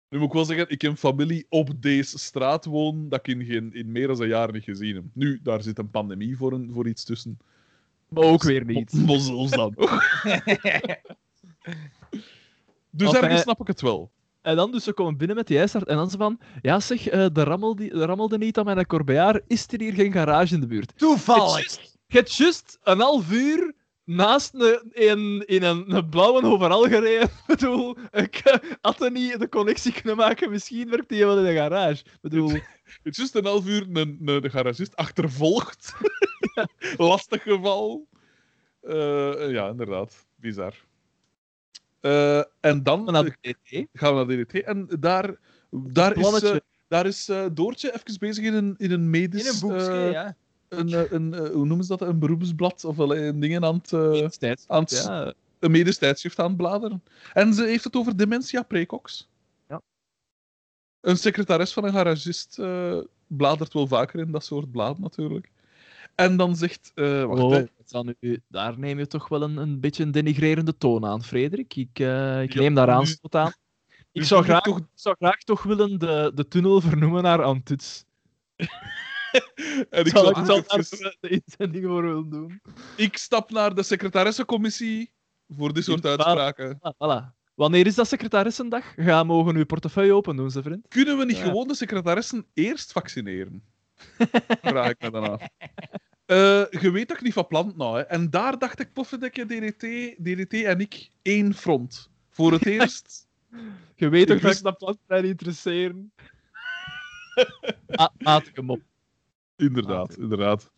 Nu 0.09 0.17
moet 0.17 0.27
ik 0.27 0.33
wel 0.33 0.45
zeggen, 0.45 0.69
ik 0.69 0.81
heb 0.81 0.97
familie 0.97 1.45
op 1.49 1.81
deze 1.81 2.17
straat 2.19 2.65
wonen 2.65 3.09
dat 3.09 3.19
ik 3.19 3.27
in, 3.35 3.45
geen, 3.45 3.73
in 3.73 3.91
meer 3.91 4.07
dan 4.07 4.21
een 4.21 4.27
jaar 4.27 4.51
niet 4.51 4.63
gezien 4.63 4.95
heb. 4.95 5.03
Nu, 5.13 5.39
daar 5.43 5.61
zit 5.61 5.77
een 5.77 5.89
pandemie 5.89 6.37
voor, 6.37 6.53
een, 6.53 6.69
voor 6.73 6.87
iets 6.87 7.03
tussen. 7.03 7.39
Maar 8.07 8.23
ook 8.23 8.43
weer 8.43 8.65
niet. 8.65 8.93
Maar 9.07 9.19
zelfs 9.19 9.51
dan. 9.51 9.73
dus 12.89 13.13
ergens 13.13 13.41
snap 13.41 13.61
ik 13.61 13.67
het 13.67 13.81
wel. 13.81 14.11
En 14.47 14.55
dan 14.55 14.71
dus 14.71 14.83
ze 14.83 14.93
komen 14.93 15.17
binnen 15.17 15.35
met 15.35 15.47
die 15.47 15.59
ijstaart 15.59 15.87
en 15.87 15.95
dan 15.95 16.09
ze 16.09 16.17
van, 16.17 16.39
ja 16.61 16.79
zeg, 16.79 17.07
eh, 17.07 17.25
de, 17.33 17.43
rammel 17.43 17.75
die, 17.75 17.89
de 17.89 18.05
rammelde 18.05 18.37
niet 18.37 18.57
aan 18.57 18.65
mijn 18.65 18.85
Corbejaar, 18.85 19.41
is 19.47 19.67
er 19.67 19.79
hier 19.79 19.93
geen 19.93 20.11
garage 20.11 20.53
in 20.53 20.59
de 20.59 20.67
buurt? 20.67 20.97
Toevallig. 20.97 21.75
Je 22.07 22.17
hebt 22.17 22.35
juist 22.35 22.79
een 22.83 22.99
half 22.99 23.31
uur 23.31 23.73
naast 24.03 24.53
een, 24.53 24.91
in, 24.91 25.43
in 25.47 25.63
een, 25.63 25.95
een 25.95 26.09
blauwe 26.09 26.43
overal 26.43 26.83
gereden. 26.83 27.23
Ik 27.29 27.43
bedoel, 27.47 27.97
ik 28.11 28.59
had 28.81 29.01
er 29.01 29.11
niet 29.11 29.39
de 29.39 29.49
connectie 29.49 29.93
kunnen 29.93 30.15
maken, 30.15 30.49
misschien 30.49 30.89
werkt 30.89 31.09
hij 31.09 31.25
wel 31.25 31.39
in 31.39 31.45
een 31.45 31.55
garage. 31.55 32.03
Ik 32.03 32.21
bedoel, 32.21 32.49
Het 33.03 33.03
is 33.03 33.17
juist 33.17 33.35
een 33.35 33.45
half 33.45 33.67
uur 33.67 33.81
een, 33.81 34.19
een, 34.25 34.41
de 34.41 34.49
garagist 34.49 34.95
achtervolgd. 34.95 35.93
Lastig 36.97 37.43
geval. 37.43 38.07
Eh, 38.81 39.51
ja, 39.51 39.67
inderdaad. 39.67 40.25
Bizar. 40.35 40.86
Eh, 41.99 42.41
en 42.59 42.83
dan 42.83 43.03
naar 43.03 43.25
eh, 43.25 43.31
de 43.41 43.55
DT. 43.63 43.87
gaan 43.93 44.17
we 44.17 44.25
naar 44.25 44.45
DDT. 44.45 44.63
En 44.63 44.87
daar, 44.99 45.39
daar 45.69 46.17
is, 46.17 46.41
eh, 46.43 46.55
daar 46.87 47.05
is 47.05 47.29
eh, 47.29 47.45
Doortje 47.51 47.93
even 47.93 48.19
bezig 48.19 48.43
in 48.45 48.53
een, 48.53 48.75
in 48.77 48.91
een 48.91 49.09
medisch... 49.09 49.45
In 49.45 49.53
een 49.53 49.59
boekje, 49.59 49.91
eh, 49.91 50.11
ja. 50.11 50.35
een, 50.69 50.93
eh, 50.93 51.11
een, 51.11 51.33
eh, 51.33 51.39
hoe 51.39 51.65
noemen 51.65 51.85
ze 51.85 51.97
dat? 51.97 52.07
Een 52.07 52.19
beroepsblad 52.19 52.85
of 52.85 52.95
wel 52.95 53.15
een 53.15 53.39
dingen 53.39 53.65
aan 53.65 53.75
het, 53.75 53.93
eh, 53.93 54.57
aan 54.67 54.81
het 54.81 55.03
Ja, 55.03 55.33
een 55.59 55.71
medisch 55.71 55.97
tijdschrift 55.97 56.39
aan 56.39 56.47
het 56.47 56.57
bladeren. 56.57 57.03
En 57.33 57.53
ze 57.53 57.63
heeft 57.63 57.83
het 57.83 57.95
over 57.95 58.17
dementia 58.17 58.63
precox. 58.63 59.29
Ja. 59.67 59.81
Een 61.01 61.17
secretaris 61.17 61.73
van 61.73 61.83
een 61.83 61.93
garagist 61.93 62.59
eh, 62.59 62.99
bladert 63.27 63.73
wel 63.73 63.87
vaker 63.87 64.19
in 64.19 64.31
dat 64.31 64.45
soort 64.45 64.71
bladen 64.71 65.01
natuurlijk. 65.01 65.51
En 66.17 66.37
dan 66.37 66.55
zegt... 66.55 66.91
eh, 66.95 67.23
wacht, 67.23 67.41
oh, 67.41 67.57
dan 67.87 68.15
daar 68.47 68.79
neem 68.79 68.99
je 68.99 69.07
toch 69.07 69.27
wel 69.27 69.41
een, 69.41 69.57
een 69.57 69.79
beetje 69.79 70.03
een 70.03 70.11
denigrerende 70.11 70.77
toon 70.77 71.05
aan, 71.05 71.23
Frederik. 71.23 71.75
Ik, 71.75 71.99
eh, 71.99 72.41
ik 72.41 72.53
Ja, 72.53 72.61
neem 72.61 72.73
daar 72.73 72.89
aanstoot 72.89 73.35
aan. 73.35 73.51
Ik 74.11 74.23
zou, 74.23 74.43
graag, 74.43 74.61
toch- 74.61 74.77
ik 74.77 74.85
zou 74.93 75.15
graag 75.19 75.37
toch 75.37 75.63
willen 75.63 75.99
de, 75.99 76.31
de 76.35 76.47
tunnel 76.47 76.81
vernoemen 76.81 77.23
naar 77.23 77.43
Antuts. 77.43 78.05
En 79.89 80.05
ik, 80.05 80.07
zal, 80.07 80.29
ik 80.29 80.45
zal 80.45 80.63
daar 80.67 81.15
de 81.19 81.41
inzending 81.45 81.85
voor 81.85 82.01
willen 82.03 82.29
doen. 82.29 82.61
ik 82.95 83.17
stap 83.17 83.51
naar 83.51 83.75
de 83.75 83.83
secretaressencommissie 83.83 85.11
voor 85.47 85.73
dit 85.73 85.83
soort 85.83 86.05
uitspraken. 86.05 86.79
Voilà. 86.79 87.35
Wanneer 87.55 87.85
is 87.87 87.95
dat 87.95 88.07
secretaressendag? 88.07 88.93
Ga 88.95 89.23
mogen 89.23 89.55
uw 89.55 89.65
portefeuille 89.65 90.13
open 90.13 90.35
doen, 90.35 90.51
ze 90.51 90.61
vriend. 90.61 90.87
Kunnen 90.87 91.17
we 91.17 91.25
niet 91.25 91.37
Ja. 91.37 91.43
gewoon 91.43 91.67
de 91.67 91.75
secretaressen 91.75 92.45
eerst 92.53 92.91
vaccineren? 92.91 93.63
Vraag 94.61 94.89
ik 94.89 95.01
me 95.01 95.11
dan 95.11 95.29
af. 95.29 95.47
Eh, 96.27 96.65
je 96.69 96.91
weet 96.91 97.07
dat 97.07 97.17
ik 97.17 97.23
niet 97.23 97.33
van 97.33 97.47
plant 97.47 97.77
nou, 97.77 97.97
hè. 97.97 98.01
En 98.01 98.29
daar 98.29 98.59
dacht 98.59 98.79
ik, 98.79 98.93
poffendekje, 98.93 99.45
DDT, 99.45 99.81
DDT 100.23 100.53
en 100.63 100.79
ik 100.79 101.09
één 101.21 101.53
front. 101.53 102.09
Voor 102.29 102.51
het 102.51 102.65
eerst. 102.75 103.27
Je 103.95 104.09
weet 104.09 104.27
toch 104.27 104.39
dat 104.39 104.57
ik 104.57 104.63
dat 104.63 104.77
plan 104.77 104.97
mij 105.07 105.21
interesseren? 105.21 106.11
ah, 107.87 108.07
laat 108.17 108.47
ik 108.47 108.55
hem 108.55 108.69
op. 108.69 108.81
Inderdaad, 109.55 110.11
Ah, 110.11 110.17
inderdaad. 110.17 110.71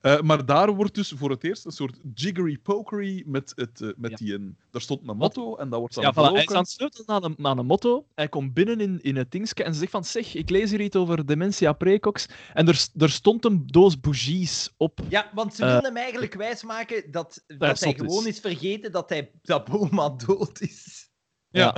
Eh, 0.00 0.20
maar 0.20 0.46
daar 0.46 0.74
wordt 0.74 0.94
dus 0.94 1.12
voor 1.16 1.30
het 1.30 1.44
eerst 1.44 1.64
een 1.64 1.72
soort 1.72 1.98
jiggery 2.14 2.58
pokery 2.58 3.22
met, 3.26 3.52
het, 3.54 3.80
eh, 3.80 3.88
met 3.96 4.10
Ja. 4.10 4.16
die 4.16 4.34
een... 4.34 4.58
Daar 4.70 4.80
stond 4.80 5.08
een 5.08 5.16
motto 5.16 5.56
en 5.56 5.68
dat 5.68 5.78
wordt 5.78 5.94
dan 5.94 6.04
Ja, 6.04 6.12
voilà. 6.12 6.32
Hij 6.32 6.42
is 6.42 6.50
aan 6.50 6.56
het 6.62 6.70
sleutelen 6.70 7.08
aan 7.08 7.24
een, 7.24 7.46
aan 7.46 7.58
een 7.58 7.66
motto. 7.66 8.06
Hij 8.14 8.28
komt 8.28 8.54
binnen 8.54 8.80
in, 8.80 8.98
in 9.02 9.16
het 9.16 9.30
dingetje 9.30 9.64
en 9.64 9.74
zegt 9.74 9.90
van... 9.90 10.04
Zeg, 10.04 10.34
ik 10.34 10.50
lees 10.50 10.70
hier 10.70 10.80
iets 10.80 10.96
over 10.96 11.26
dementia 11.26 11.72
precox. 11.72 12.26
En 12.54 12.68
er, 12.68 12.86
er 12.96 13.10
stond 13.10 13.44
een 13.44 13.66
doos 13.66 14.00
bougies 14.00 14.72
op. 14.76 15.00
Ja, 15.08 15.30
want 15.34 15.54
ze 15.54 15.62
Eh, 15.62 15.68
willen 15.68 15.84
hem 15.84 15.96
eigenlijk 15.96 16.34
wijsmaken 16.34 17.10
dat, 17.10 17.42
dat 17.46 17.58
hij 17.60 17.74
zot 17.76 17.94
is. 17.94 18.00
gewoon 18.00 18.26
is 18.26 18.40
vergeten 18.40 18.92
dat, 18.92 19.08
hij, 19.08 19.30
dat 19.42 19.64
Boma 19.64 20.08
dood 20.26 20.60
is. 20.60 21.10
Ja. 21.50 21.76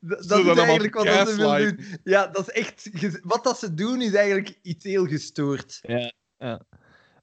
Dat, 0.00 0.22
Ze 0.22 0.28
dat 0.28 0.38
is 0.38 0.44
dan 0.44 0.58
eigenlijk 0.58 0.94
wat 0.94 1.04
dat 1.06 1.28
ze 1.28 1.36
willen 1.36 1.76
doen. 1.76 1.86
Ja, 2.04 2.26
dat 2.26 2.48
is 2.48 2.54
echt... 2.54 2.90
Wat 3.22 3.44
dat 3.44 3.58
ze 3.58 3.74
doen 3.74 4.00
is 4.02 4.12
eigenlijk 4.14 4.58
iets 4.62 4.84
heel 4.84 5.06
gestoord. 5.06 5.78
Ja, 5.82 6.12
ja. 6.38 6.60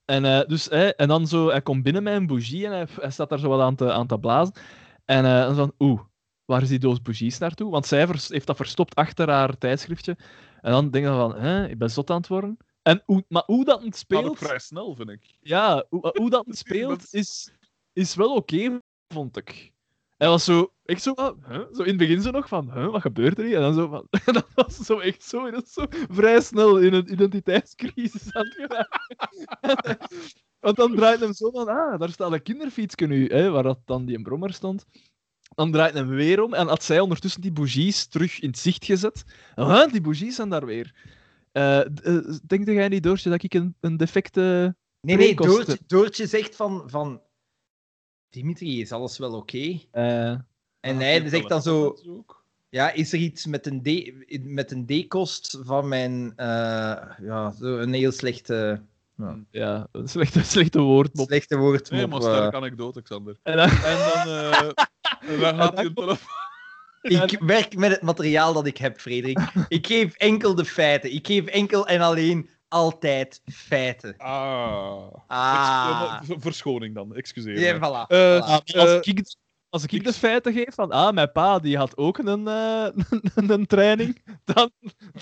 En, 0.05 0.25
eh, 0.25 0.47
dus, 0.47 0.69
en 0.69 1.07
dan 1.07 1.27
zo, 1.27 1.49
hij 1.49 1.61
komt 1.61 1.83
binnen 1.83 2.03
met 2.03 2.13
een 2.13 2.27
bougie 2.27 2.65
en 2.65 2.71
hij, 2.71 2.87
hij 2.95 3.11
staat 3.11 3.29
daar 3.29 3.39
zo 3.39 3.49
wat 3.49 3.61
aan 3.61 3.75
te, 3.75 3.91
aan 3.91 4.07
te 4.07 4.19
blazen. 4.19 4.53
En 5.05 5.25
eh, 5.25 5.45
dan 5.45 5.55
van, 5.55 5.73
oeh, 5.79 6.01
waar 6.45 6.61
is 6.61 6.69
die 6.69 6.79
doos 6.79 7.01
bougies 7.01 7.37
naartoe? 7.37 7.71
Want 7.71 7.85
zij 7.85 8.07
heeft 8.27 8.47
dat 8.47 8.55
verstopt 8.55 8.95
achter 8.95 9.29
haar 9.29 9.57
tijdschriftje. 9.57 10.17
En 10.61 10.71
dan 10.71 10.91
denk 10.91 11.05
je 11.05 11.11
van, 11.11 11.35
hè, 11.35 11.67
ik 11.67 11.77
ben 11.77 11.89
zot 11.89 12.09
aan 12.09 12.17
het 12.17 12.27
worden. 12.27 12.57
En 12.81 13.03
hoe, 13.05 13.25
maar 13.27 13.43
hoe 13.45 13.65
dat 13.65 13.83
het 13.83 13.97
speelt, 13.97 14.37
vrij 14.37 14.59
snel, 14.59 14.95
vind 14.95 15.09
ik. 15.09 15.37
ja, 15.39 15.85
hoe, 15.89 16.13
hoe 16.17 16.29
dat 16.29 16.45
het 16.45 16.57
speelt, 16.67 17.13
is, 17.13 17.53
is 17.93 18.15
wel 18.15 18.35
oké, 18.35 18.79
vond 19.07 19.37
ik. 19.37 19.72
Hij 20.17 20.27
was 20.27 20.43
zo, 20.43 20.73
echt 20.85 21.01
zo, 21.01 21.13
huh? 21.47 21.61
zo 21.71 21.81
in 21.81 21.87
het 21.87 21.97
begin 21.97 22.21
zo 22.21 22.31
nog 22.31 22.47
van, 22.47 22.71
huh, 22.71 22.91
wat 22.91 23.01
gebeurt 23.01 23.37
er 23.37 23.45
hier? 23.45 23.55
En 23.55 23.61
dan 23.61 23.73
zo 23.73 23.87
van, 23.87 24.07
en 24.25 24.33
dat 24.39 24.47
was 24.55 24.75
zo 24.77 24.99
echt 24.99 25.23
zo, 25.23 25.51
dat 25.51 25.63
is 25.63 25.73
zo 25.73 25.85
vrij 25.89 26.41
snel 26.41 26.77
in 26.79 26.93
een 26.93 27.11
identiteitscrisis 27.11 28.33
aan 28.33 28.47
het. 28.55 28.87
Want 30.59 30.75
dan 30.75 30.95
draait 30.95 31.19
hem 31.19 31.33
zo 31.33 31.51
van, 31.51 31.67
ah, 31.67 31.99
daar 31.99 32.09
staat 32.09 32.31
een 32.31 32.41
kinderfietsje 32.41 33.05
nu, 33.05 33.27
hè, 33.27 33.49
waar 33.49 33.63
dat 33.63 33.79
dan 33.85 34.05
die 34.05 34.21
brommer 34.21 34.53
stond. 34.53 34.85
Dan 35.55 35.71
draait 35.71 35.93
hem 35.93 36.07
weer 36.09 36.41
om 36.41 36.53
en 36.53 36.67
had 36.67 36.83
zij 36.83 36.99
ondertussen 36.99 37.41
die 37.41 37.51
bougies 37.51 38.07
terug 38.07 38.39
in 38.39 38.49
het 38.49 38.57
zicht 38.57 38.85
gezet. 38.85 39.23
Ah, 39.55 39.91
die 39.91 40.01
bougies 40.01 40.35
zijn 40.35 40.49
daar 40.49 40.65
weer. 40.65 40.93
D- 41.51 42.01
eh, 42.01 42.17
denk 42.45 42.67
jij 42.67 42.87
niet, 42.87 43.03
Doortje, 43.03 43.29
dat 43.29 43.43
ik 43.43 43.53
een, 43.53 43.75
een 43.79 43.97
defecte... 43.97 44.75
Nee, 45.01 45.17
nee. 45.17 45.35
Doortje, 45.35 45.79
Doortje 45.87 46.27
zegt 46.27 46.55
van, 46.55 46.83
van... 46.85 47.21
Dimitri, 48.33 48.81
is 48.81 48.91
alles 48.91 49.17
wel 49.17 49.33
oké? 49.33 49.79
eh, 49.91 50.29
En 50.79 50.97
hij 50.97 51.29
zegt 51.29 51.49
dan 51.49 51.61
zo... 51.61 51.95
Ja, 52.69 52.91
is 52.91 53.13
er 53.13 53.19
iets 53.19 53.45
met 53.45 53.65
een, 53.65 53.81
D, 53.81 54.11
met 54.43 54.71
een 54.71 54.85
D-kost 54.85 55.57
van 55.63 55.87
mijn... 55.87 56.33
eh, 56.35 56.45
ja, 57.21 57.51
zo 57.59 57.77
een 57.77 57.93
heel 57.93 58.11
slechte, 58.11 58.81
Ja, 59.51 59.87
een 59.91 60.07
slechte, 60.07 60.43
slechte 60.55 60.79
woordmop. 60.79 61.27
slechte 61.27 61.57
woord. 61.57 61.89
Nee, 61.89 62.07
maar 62.07 62.21
sterk 62.21 62.53
anekdote, 62.53 63.01
Xander. 63.01 63.37
En 63.43 63.57
dan, 63.57 63.69
En 63.69 63.97
dan, 63.97 64.27
eh, 64.27 65.57
gaat 65.59 65.75
hij 65.75 65.89
telefoon... 65.93 66.41
Ik 67.01 67.39
werk 67.39 67.75
met 67.75 67.91
het 67.91 68.01
materiaal 68.01 68.53
dat 68.53 68.65
ik 68.67 68.77
heb, 68.77 68.99
Frederik. 68.99 69.39
Ik 69.67 69.87
geef 69.87 70.13
enkel 70.15 70.55
de 70.55 70.65
feiten. 70.65 71.13
Ik 71.13 71.27
geef 71.27 71.45
enkel 71.45 71.87
en 71.87 72.01
alleen 72.01 72.49
altijd 72.73 73.41
feiten. 73.45 74.13
Ah. 74.17 75.13
Ah. 75.27 76.17
Ex- 76.19 76.29
eh, 76.29 76.35
verschoning 76.39 76.95
dan, 76.95 77.15
excuseer. 77.15 77.59
Ja, 77.59 77.73
me. 77.73 77.79
voilà. 77.79 78.07
Eh, 78.07 78.41
voilà. 78.41 78.75
als, 78.77 78.99
eh, 78.99 78.99
ik, 79.01 79.35
als 79.69 79.85
ik 79.85 80.03
de 80.03 80.13
feiten 80.13 80.53
geef 80.53 80.73
van, 80.73 80.91
ah, 80.91 81.13
mijn 81.13 81.31
pa 81.31 81.59
die 81.59 81.77
had 81.77 81.97
ook 81.97 82.17
een, 82.17 82.47
eh, 82.47 82.87
een, 83.35 83.49
een 83.51 83.65
training, 83.65 84.21
dan, 84.43 84.71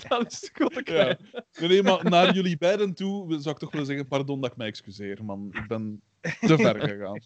dan 0.08 0.26
is 0.26 0.40
het 0.40 0.50
goed 0.54 0.72
te 0.72 0.74
Ja. 0.74 0.82
krijgen. 0.82 1.18
Nee, 1.60 1.68
nee, 1.68 1.82
maar 1.82 2.10
naar 2.10 2.34
jullie 2.34 2.56
beiden 2.58 2.94
toe 2.94 3.40
zou 3.40 3.54
ik 3.54 3.60
toch 3.60 3.70
willen 3.70 3.86
zeggen, 3.86 4.08
pardon 4.08 4.40
dat 4.40 4.50
ik 4.50 4.56
mij 4.56 4.66
excuseer, 4.66 5.24
man. 5.24 5.48
Ik 5.50 5.66
ben 5.68 6.02
te 6.20 6.56
ver 6.58 6.80
gegaan. 6.88 7.20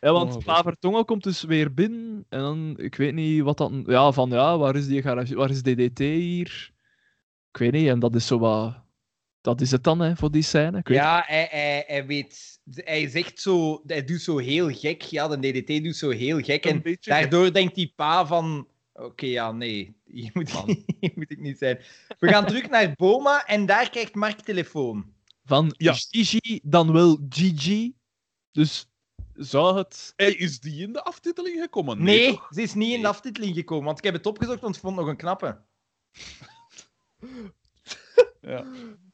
Ja, 0.00 0.12
Oh, 0.12 0.18
want 0.18 0.32
dat 0.32 0.44
Pa 0.44 0.62
Vertongen 0.62 1.04
komt 1.04 1.22
dus 1.22 1.42
weer 1.42 1.74
binnen 1.74 2.24
en 2.28 2.38
dan, 2.40 2.74
ik 2.78 2.94
weet 2.94 3.14
niet 3.14 3.42
wat 3.42 3.58
dan, 3.58 3.84
ja, 3.86 4.12
van 4.12 4.30
ja, 4.30 4.58
waar 4.58 4.76
is 4.76 4.86
die 4.86 5.02
garage, 5.02 5.34
waar 5.34 5.50
is 5.50 5.62
DDT 5.62 5.98
hier? 5.98 6.72
Ik 7.58 7.72
weet 7.72 7.82
niet, 7.82 7.90
en 7.90 7.98
dat 7.98 8.14
is 8.14 8.26
zo 8.26 8.38
wat, 8.38 8.74
dat 9.40 9.60
is 9.60 9.70
het 9.70 9.84
dan, 9.84 10.00
hè, 10.00 10.16
voor 10.16 10.30
die 10.30 10.42
scène. 10.42 10.78
Ik 10.78 10.88
weet 10.88 10.96
Ja, 10.96 11.24
hij, 11.26 11.48
hij, 11.50 11.84
hij 11.86 12.06
weet... 12.06 12.60
Hij 12.74 13.08
zegt 13.08 13.40
zo... 13.40 13.82
Hij 13.86 14.04
doet 14.04 14.20
zo 14.20 14.38
heel 14.38 14.70
gek. 14.70 15.02
Ja, 15.02 15.28
de 15.28 15.62
DDT 15.62 15.84
doet 15.84 15.96
zo 15.96 16.10
heel 16.10 16.40
gek. 16.40 16.64
Een 16.64 16.70
En 16.70 16.82
beetje 16.82 17.10
daardoor 17.10 17.52
denkt 17.52 17.74
die 17.74 17.92
pa 17.96 18.26
van... 18.26 18.68
Oké, 18.92 19.26
ja, 19.26 19.52
nee. 19.52 19.96
Hier 20.04 20.30
moet, 20.32 20.48
ik, 20.48 20.84
hier 21.00 21.12
moet 21.14 21.30
ik 21.30 21.38
niet 21.38 21.58
zijn. 21.58 21.78
We 22.18 22.28
gaan 22.28 22.46
terug 22.46 22.68
naar 22.68 22.94
Boma 22.96 23.46
en 23.46 23.66
daar 23.66 23.90
krijgt 23.90 24.14
Mark 24.14 24.40
telefoon. 24.40 25.12
Van 25.44 25.74
Ja. 25.76 25.92
Gigi, 25.92 26.60
dan 26.62 26.92
wel 26.92 27.26
Gigi. 27.28 27.94
Dus 28.52 28.86
zou 29.34 29.76
het... 29.76 30.12
Hey, 30.16 30.32
is 30.32 30.60
die 30.60 30.82
in 30.82 30.92
de 30.92 31.02
aftiteling 31.02 31.60
gekomen? 31.60 32.02
Nee, 32.02 32.38
ze 32.50 32.62
is 32.62 32.74
niet 32.74 32.94
in 32.94 33.00
de 33.00 33.08
aftiteling 33.08 33.54
gekomen, 33.54 33.84
want 33.84 33.98
ik 33.98 34.04
heb 34.04 34.14
het 34.14 34.26
opgezocht, 34.26 34.60
want 34.60 34.74
ik 34.74 34.80
vond 34.80 34.96
het 34.96 35.04
nog 35.04 35.12
een 35.12 35.20
knappe. 35.20 35.60
Ja. 38.40 38.64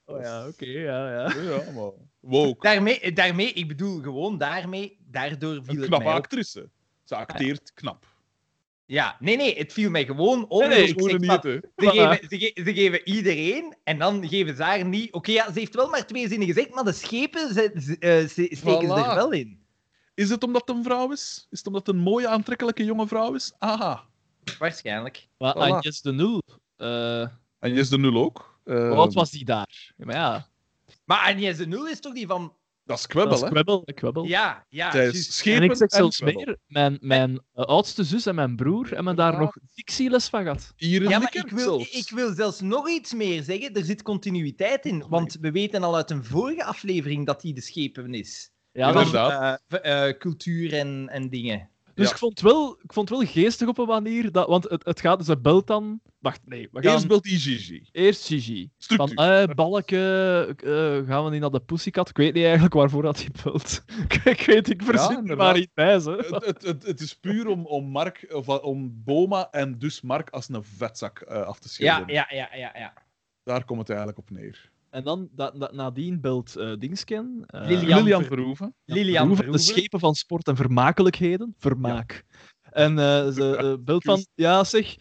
Oh 0.04 0.20
ja, 0.20 0.46
oké, 0.48 0.64
ja, 0.66 1.10
ja. 1.12 1.40
ja, 1.42 1.70
maar... 1.74 1.90
Woke. 2.20 2.60
Daarmee, 2.60 3.12
daarmee, 3.12 3.52
ik 3.52 3.68
bedoel 3.68 4.00
gewoon 4.02 4.38
daarmee, 4.38 4.98
daardoor 5.00 5.54
viel 5.64 5.74
Een 5.74 5.76
het 5.80 5.86
knappe 5.86 6.04
actrice. 6.08 6.68
Ze 7.04 7.16
acteert 7.16 7.72
knap. 7.74 8.06
Ja, 8.86 9.16
nee, 9.20 9.36
nee, 9.36 9.56
het 9.58 9.72
viel 9.72 9.90
mij 9.90 10.04
gewoon 10.04 10.48
op. 10.48 10.60
Nee, 10.60 10.68
Dat 10.68 10.78
ik 10.78 10.84
is 10.84 10.90
gewoon 10.92 11.10
zeg 11.10 11.20
niet, 11.20 11.30
ze, 11.76 11.90
geven, 11.90 12.28
ze, 12.28 12.38
ge- 12.38 12.62
ze 12.64 12.74
geven 12.74 13.08
iedereen 13.08 13.76
en 13.84 13.98
dan 13.98 14.28
geven 14.28 14.56
ze 14.56 14.62
haar 14.62 14.84
niet. 14.84 15.12
Oké, 15.12 15.30
ja, 15.32 15.52
ze 15.52 15.58
heeft 15.58 15.74
wel 15.74 15.88
maar 15.88 16.06
twee 16.06 16.28
zinnen 16.28 16.46
gezegd, 16.48 16.70
maar 16.74 16.84
de 16.84 16.92
schepen 16.92 17.54
ze, 17.54 17.72
ze- 17.80 17.96
eh, 17.98 18.16
ze- 18.28 18.48
steken 18.56 18.88
ze 18.88 18.94
er 18.94 19.14
wel 19.14 19.30
in. 19.32 19.62
Is 20.14 20.28
het 20.30 20.42
omdat 20.44 20.68
het 20.68 20.76
een 20.76 20.82
vrouw 20.84 21.12
is? 21.12 21.46
Is 21.50 21.58
het 21.58 21.66
omdat 21.66 21.86
het 21.86 21.94
een 21.96 22.02
mooie, 22.02 22.28
aantrekkelijke 22.28 22.84
jonge 22.84 23.06
vrouw 23.06 23.34
is? 23.34 23.52
Aha. 23.58 24.04
Waarschijnlijk. 24.58 25.28
Maar 25.38 25.54
Voilà. 25.56 25.58
Agnes 25.58 26.00
de 26.00 26.12
Nul, 26.12 26.42
eh, 26.76 27.26
En 27.64 27.74
Jes 27.74 27.88
de 27.88 27.98
Nul 27.98 28.16
ook. 28.16 28.58
Eh, 28.64 28.74
hoe 28.76 28.96
oud 28.96 29.14
was 29.14 29.30
die 29.30 29.44
daar? 29.44 29.92
Ja, 29.96 30.04
maar 30.04 30.14
ja, 30.14 30.48
Maar 31.04 31.18
Agnes 31.18 31.56
de 31.56 31.66
Nul 31.66 31.88
is 31.88 32.00
toch 32.00 32.14
die 32.14 32.26
van. 32.26 32.52
Dat 32.84 32.96
is 32.96 33.02
dat 33.02 33.10
kwebbel, 33.12 33.34
is 33.34 33.40
hè? 33.40 33.48
kwebbel. 33.48 33.84
kwebbel. 33.94 34.24
Ja, 34.24 34.66
ja. 34.68 35.10
Schepen 35.12 35.62
En 35.62 35.70
ik 35.70 35.76
zeg 35.76 35.90
zelfs 35.90 36.20
meer, 36.20 36.56
mijn, 36.66 36.98
mijn 37.00 37.40
eh, 37.54 37.64
oudste 37.64 38.04
zus 38.04 38.26
en 38.26 38.34
mijn 38.34 38.56
broer 38.56 38.88
hebben 38.90 39.16
daar 39.16 39.32
Ja. 39.32 39.38
nog 39.38 39.56
dictieles 39.74 40.28
van 40.28 40.42
gehad. 40.42 40.72
Hier 40.76 41.02
in 41.02 41.08
Ja, 41.08 41.18
maar 41.18 41.36
ik 41.36 41.50
wil, 41.50 41.58
zelfs. 41.64 41.90
ik 41.90 42.10
wil 42.10 42.34
zelfs 42.34 42.60
nog 42.60 42.88
iets 42.88 43.14
meer 43.14 43.42
zeggen. 43.42 43.74
Er 43.74 43.84
zit 43.84 44.02
continuïteit 44.02 44.84
in. 44.84 45.04
Want 45.08 45.36
we 45.40 45.50
weten 45.50 45.82
al 45.82 45.96
uit 45.96 46.10
een 46.10 46.24
vorige 46.24 46.64
aflevering 46.64 47.26
dat 47.26 47.42
hij 47.42 47.52
de 47.52 47.60
schepen 47.60 48.14
is. 48.14 48.50
Ja, 48.72 48.88
inderdaad. 48.88 49.62
Eh, 49.68 50.08
eh, 50.08 50.18
cultuur 50.18 50.72
en, 50.74 51.08
en 51.08 51.28
dingen. 51.28 51.68
Dus 51.94 52.06
Ja. 52.06 52.12
ik, 52.12 52.18
vond 52.18 52.40
het 52.40 52.50
wel, 52.52 52.78
ik 52.82 52.92
vond 52.92 53.08
het 53.08 53.18
wel 53.18 53.28
geestig 53.28 53.68
op 53.68 53.78
een 53.78 53.86
manier, 53.86 54.32
dat, 54.32 54.48
want 54.48 54.64
het, 54.68 54.84
het 54.84 55.00
gaat, 55.00 55.24
ze 55.24 55.38
belt 55.40 55.66
dan... 55.66 56.00
Wacht, 56.18 56.40
nee, 56.44 56.68
we 56.72 56.82
gaan 56.82 56.92
Eerst 56.92 57.06
belt 57.08 57.26
IGG. 57.26 57.88
eerst 57.92 58.26
Gigi. 58.26 58.70
Van, 58.78 59.08
Structuur. 59.08 59.40
eh, 59.48 59.54
balken, 59.54 59.98
eh, 60.58 61.06
gaan 61.06 61.24
we 61.24 61.30
niet 61.30 61.40
naar 61.40 61.50
de 61.50 61.60
Pussycat? 61.60 62.08
Ik 62.08 62.16
weet 62.16 62.34
niet 62.34 62.42
eigenlijk 62.44 62.74
waarvoor 62.74 63.02
dat 63.02 63.16
hij 63.18 63.28
belt. 63.44 63.82
ik, 64.08 64.14
ik 64.14 64.40
weet, 64.40 64.70
ik 64.70 64.82
verzin 64.82 65.28
er 65.28 65.36
maar 65.36 65.56
iets 65.56 65.72
bij, 65.74 65.98
ze. 66.00 66.10
het, 66.10 66.44
het, 66.44 66.62
het, 66.62 66.82
het 66.86 67.00
is 67.00 67.14
puur 67.18 67.46
om, 67.46 67.66
om, 67.66 67.84
Mark, 67.90 68.26
of, 68.32 68.48
om 68.48 69.02
Boma 69.04 69.50
en 69.50 69.78
dus 69.78 70.00
Mark 70.00 70.30
als 70.30 70.48
een 70.48 70.64
vetzak 70.64 71.18
eh, 71.20 71.42
af 71.42 71.58
te 71.58 71.68
Ja, 71.68 71.72
schilderen. 71.74 72.14
ja, 72.14 72.26
ja, 72.30 72.48
ja. 72.54 72.72
ja. 72.78 72.92
Daar 73.42 73.64
komt 73.64 73.78
het 73.78 73.88
eigenlijk 73.88 74.18
op 74.18 74.30
neer. 74.30 74.72
En 74.94 75.04
dan, 75.04 75.28
dat, 75.32 75.60
dat, 75.60 75.72
nadien 75.72 76.20
belt 76.20 76.56
eh 76.56 76.72
Dingsken. 76.78 77.42
eh, 77.46 77.60
Lilian 77.66 77.98
Lilian 77.98 78.20
Ver- 78.20 78.28
Verhoeven. 78.36 78.74
Lilian 78.84 79.26
Verhoeven, 79.26 79.52
de 79.52 79.58
schepen 79.58 80.00
van 80.00 80.14
sport 80.14 80.48
en 80.48 80.56
vermakelijkheden. 80.56 81.54
Vermaak. 81.58 82.24
En 82.62 82.98
eh, 82.98 83.28
ze 83.30 83.56
eh, 83.56 83.74
belt 83.84 84.04
van, 84.04 84.26
ja 84.34 84.64
zeg, 84.64 84.96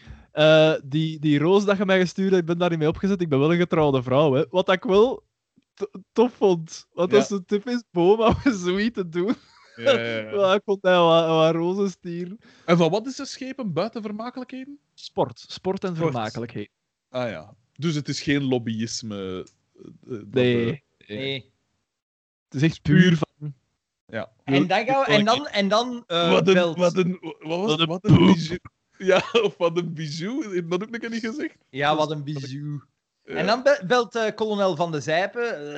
die, 0.84 1.20
die 1.20 1.40
roos 1.40 1.66
dat 1.66 1.78
je 1.78 1.86
mij 1.86 2.00
gestuurd 2.00 2.30
hebt, 2.30 2.42
ik 2.42 2.48
ben 2.48 2.58
daar 2.58 2.70
niet 2.70 2.80
mee 2.80 2.88
opgezet, 2.88 3.22
ik 3.22 3.30
ben 3.30 3.40
wel 3.40 3.52
een 3.52 3.58
getrouwde 3.60 4.04
vrouw. 4.04 4.34
Hè. 4.34 4.46
Wat 4.50 4.72
ik 4.72 4.84
wel 4.84 5.24
to- 5.74 5.92
tof 6.12 6.34
vond. 6.34 6.86
Want 6.94 7.12
Ja. 7.12 7.18
dat 7.18 7.26
is 7.26 7.30
een 7.38 7.46
typisch 7.46 7.84
Boma 7.92 8.28
om 8.46 8.54
zoiets 8.54 8.96
te 8.96 9.10
doen. 9.10 9.36
Ja, 9.76 9.92
ja, 10.00 10.18
ja. 10.18 10.30
Ja, 10.40 10.54
ik 10.54 10.62
vond 10.66 10.82
hij 10.84 10.98
wat, 10.98 11.28
wat 11.28 11.54
rozen 11.54 11.90
stier. 11.90 12.36
En 12.66 12.78
van 12.78 12.92
wat 12.92 13.08
is 13.08 13.16
de 13.16 13.26
schepen 13.26 13.74
buiten 13.74 14.02
vermakelijkheden? 14.02 14.80
Sport. 14.94 15.46
Sport 15.48 15.84
en 15.84 15.96
Sport. 15.96 16.12
vermakelijkheden. 16.12 16.72
Ah 17.10 17.30
ja. 17.30 17.54
Dus 17.74 17.96
het 17.96 18.08
is 18.10 18.22
geen 18.22 18.44
lobbyisme. 18.44 19.46
Eh, 19.76 19.86
eh, 19.86 19.92
dat, 20.06 20.34
Nee. 20.34 20.84
eh, 20.98 21.08
nee. 21.18 21.52
Het 22.50 22.62
is 22.62 22.70
echt 22.70 22.82
puur 22.82 23.18
van... 23.18 23.54
ja. 24.08 24.32
En 24.44 24.68
dan 24.68 24.86
gaan 24.86 25.04
we... 25.06 25.12
En 25.12 25.26
dan... 25.26 25.48
En 25.48 25.68
dan 25.68 26.04
eh, 26.08 26.32
wat 26.32 26.48
een, 26.48 26.54
belt... 26.54 26.78
wat 26.78 26.98
een, 26.98 27.18
wat 27.22 27.36
was, 27.40 27.66
Wat 27.70 27.80
een 27.80 27.88
wat 27.88 28.06
een 28.06 28.16
bijou. 28.16 28.60
Ja, 28.98 29.24
of 29.46 29.58
wat 29.58 29.78
een 29.78 29.94
bijou. 29.94 30.56
Heb 30.56 30.70
dat 30.70 30.82
ook 30.84 30.90
nog 31.02 31.12
niet 31.12 31.26
gezegd? 31.26 31.56
Ja, 31.70 31.96
wat 31.96 32.12
een 32.12 32.24
bijou. 32.24 32.82
Ja. 33.26 33.34
En 33.36 33.46
dan 33.46 33.64
be- 33.64 33.84
belt 33.88 34.16
eh, 34.16 34.36
kolonel 34.36 34.76
Van 34.76 34.92
de 34.92 35.02
Zijpen. 35.02 35.76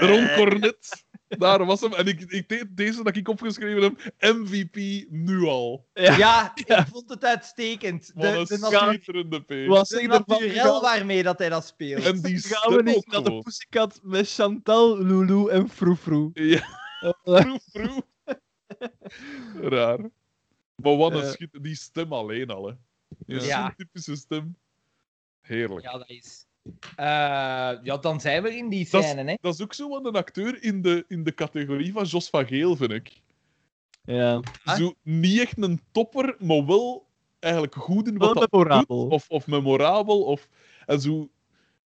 eh, 0.00 0.08
Ron 0.08 0.28
Cornet. 0.36 1.04
Daar 1.38 1.64
was 1.66 1.80
hem. 1.80 1.92
En 1.92 2.06
ik, 2.06 2.20
ik 2.20 2.48
deed 2.48 2.76
deze 2.76 3.02
dat 3.02 3.16
ik 3.16 3.28
opgeschreven 3.28 3.82
heb. 3.82 4.14
MVP 4.18 5.06
nu 5.10 5.42
al. 5.44 5.86
Ja. 5.94 6.16
Ja, 6.16 6.52
Ja. 6.66 6.78
ik 6.78 6.86
vond 6.92 7.10
het 7.10 7.24
uitstekend. 7.24 8.10
Wat 8.14 8.22
De, 8.22 8.28
een 8.54 8.60
de, 8.60 8.66
schitterende 8.76 9.40
P. 9.40 9.68
Wat 9.68 9.88
de 9.88 10.02
naturel 10.06 10.80
waarmee 10.80 11.22
dat 11.22 11.38
hij 11.38 11.48
dat 11.48 11.66
speelt. 11.66 12.04
En 12.04 12.20
die 12.22 12.38
Gaan 12.38 12.74
we 12.76 12.82
niet 12.82 13.06
naar 13.06 13.22
de. 13.22 13.38
Pussycat 13.38 14.00
met 14.02 14.32
Chantal, 14.32 14.98
Lulu 15.02 15.48
en 15.48 15.68
Froufrou. 15.68 16.30
Ja, 16.32 16.78
Eh, 17.24 17.54
proef. 17.72 18.00
Raar. 19.60 19.98
Maar 20.76 20.96
wat 20.96 21.12
een 21.14 21.30
schit... 21.30 21.58
Die 21.62 21.74
stem 21.76 22.12
alleen 22.12 22.50
al, 22.50 22.66
hè. 22.66 22.74
Die 23.26 23.40
Ja. 23.40 23.62
zo'n 23.64 23.74
typische 23.76 24.16
stem. 24.16 24.56
Heerlijk. 25.40 25.82
Ja, 25.84 25.92
dat 25.92 26.08
is... 26.08 26.46
Eh, 26.96 27.04
ja, 27.82 27.96
dan 28.00 28.20
zijn 28.20 28.42
we 28.42 28.56
in 28.56 28.68
die 28.68 28.88
Dat 28.90 29.02
scène, 29.04 29.30
hè. 29.30 29.34
Dat 29.40 29.54
is 29.54 29.62
ook 29.62 29.74
zo 29.74 29.88
wat 29.88 30.04
een 30.04 30.14
acteur 30.16 30.62
in 30.62 30.82
de, 30.82 31.04
in 31.08 31.22
de 31.22 31.34
categorie 31.34 31.92
van 31.92 32.04
Jos 32.04 32.28
van 32.30 32.46
Geel, 32.46 32.76
vind 32.76 32.90
ik. 32.92 33.12
Ja, 34.04 34.40
Ah. 34.64 34.76
Zo, 34.76 34.94
niet 35.02 35.40
echt 35.40 35.62
een 35.62 35.80
topper, 35.92 36.36
maar 36.38 36.66
wel 36.66 37.06
eigenlijk 37.38 37.74
goed 37.74 38.08
in 38.08 38.18
wel 38.18 38.28
wat 38.34 38.38
dat 38.42 38.52
memorabel. 38.52 39.02
doet, 39.02 39.12
Of, 39.12 39.28
of 39.28 39.46
memorabel. 39.46 40.22
Of, 40.22 40.48
en 40.86 41.00
zo, 41.00 41.28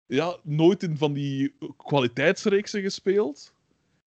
ja, 0.08 0.38
nooit 0.44 0.84
in 0.84 0.98
van 0.98 1.14
die 1.14 1.56
kwaliteitsreeksen 1.78 2.82
gespeeld. 2.82 3.54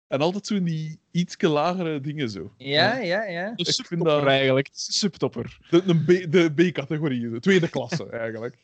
En 0.08 0.20
altijd 0.20 0.48
zo 0.48 0.56
in 0.56 0.64
die 0.64 1.00
ietske 1.12 1.48
lagere 1.48 2.00
dingen 2.02 2.30
zo. 2.30 2.52
Ja, 2.58 2.98
ja, 2.98 3.24
ja. 3.24 3.54
Vind 3.56 3.68
subtopper 3.68 4.06
dat- 4.14 4.26
eigenlijk. 4.26 4.68
Een 4.68 4.74
subtopper. 4.76 5.58
De, 5.70 6.30
de 6.30 6.52
B-categorie, 6.72 7.30
de 7.30 7.40
tweede 7.40 7.70
klasse 7.70 8.10
eigenlijk. 8.26 8.58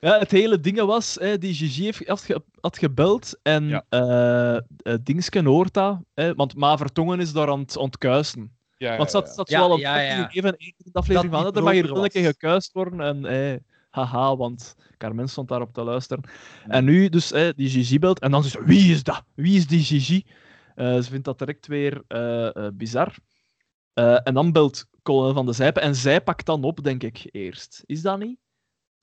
Ja, 0.00 0.18
het 0.18 0.30
hele 0.30 0.60
ding 0.60 0.80
was, 0.80 1.14
hè, 1.20 1.38
die 1.38 1.54
Gigi 1.54 1.82
heeft, 1.84 2.06
had, 2.08 2.20
ge- 2.22 2.42
had 2.60 2.78
gebeld 2.78 3.38
en 3.42 3.68
Ja. 3.68 3.84
eh 3.88 4.56
eh, 4.56 4.62
Dingsken 5.02 5.44
hoort 5.44 5.72
dat, 5.74 5.98
hè, 6.14 6.34
want 6.34 6.56
Ma 6.56 6.76
Vertongen 6.76 7.20
is 7.20 7.32
daar 7.32 7.48
aan 7.48 7.60
het 7.60 7.76
ontkuisen. 7.76 8.56
Ja, 8.76 8.96
Want 8.96 9.10
zat, 9.10 9.26
ja. 9.26 9.32
zat 9.32 9.52
al 9.54 9.70
op 9.72 9.78
ja, 9.78 10.00
ja. 10.00 10.24
gegeven 10.24 10.54
in 10.58 10.74
de 10.76 10.90
aflevering 10.92 11.32
Dat 11.32 11.42
van, 11.42 11.50
die 11.50 11.58
er 11.60 11.64
mag 11.66 11.72
hier 11.74 11.92
wel 11.94 12.04
een 12.04 12.10
keer 12.10 12.24
gekuist 12.24 12.72
worden 12.72 13.00
en 13.24 13.64
haha, 13.90 14.36
want 14.36 14.74
Carmen 14.98 15.28
stond 15.28 15.48
daarop 15.48 15.72
te 15.72 15.82
luisteren. 15.82 16.24
En 16.66 16.84
nu 16.84 17.08
dus 17.08 17.28
die 17.56 17.68
Gigi 17.68 17.98
belt 17.98 18.20
en 18.20 18.30
dan 18.30 18.44
is 18.44 18.50
ze, 18.50 18.62
wie 18.64 18.90
is 18.92 19.02
dat? 19.02 19.22
Wie 19.34 19.56
is 19.56 19.66
die 19.66 19.82
Gigi? 19.84 20.24
Eh, 20.74 20.94
ze 20.96 21.02
vindt 21.10 21.24
dat 21.24 21.38
direct 21.38 21.66
weer 21.66 22.02
eh, 22.08 22.56
eh, 22.56 22.72
bizar. 22.74 23.14
Eh, 23.92 24.18
en 24.26 24.34
dan 24.34 24.52
belt 24.52 24.86
Colin 25.02 25.34
van 25.34 25.46
de 25.46 25.52
Zijpen 25.52 25.82
en 25.82 25.94
zij 25.94 26.20
pakt 26.20 26.46
dan 26.46 26.64
op, 26.64 26.82
denk 26.84 27.02
ik, 27.02 27.28
eerst. 27.30 27.82
Is 27.86 28.02
dat 28.02 28.18
niet? 28.18 28.38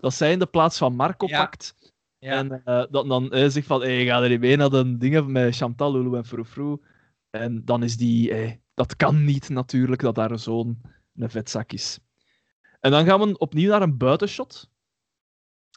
Dat 0.03 0.13
zij 0.13 0.31
in 0.31 0.39
de 0.39 0.45
plaats 0.45 0.77
van 0.77 0.95
Marco 0.95 1.27
Ja. 1.27 1.39
pakt. 1.45 1.75
ja. 2.19 2.31
En 2.37 2.63
eh, 2.63 2.83
dat 2.91 3.07
dan 3.07 3.31
eh, 3.31 3.49
zegt 3.49 3.67
van, 3.67 3.81
hey, 3.81 4.05
ga 4.05 4.21
er 4.21 4.29
niet 4.29 4.39
mee 4.39 4.55
naar 4.55 4.69
de 4.69 4.97
dingen 4.97 5.31
met 5.31 5.55
Chantal, 5.55 5.91
Lulu 5.91 6.15
en 6.17 6.25
Froufrou. 6.25 6.81
En 7.29 7.65
dan 7.65 7.83
is 7.83 7.97
die... 7.97 8.31
eh, 8.33 8.51
dat 8.73 8.95
kan 8.95 9.23
niet 9.25 9.49
natuurlijk, 9.49 10.01
dat 10.01 10.15
daar 10.15 10.39
zo'n 10.39 10.81
een 11.15 11.29
vetzak 11.29 11.71
is. 11.71 11.99
En 12.79 12.91
dan 12.91 13.05
gaan 13.05 13.19
we 13.19 13.37
opnieuw 13.37 13.69
naar 13.69 13.81
een 13.81 13.97
buitenshot. 13.97 14.69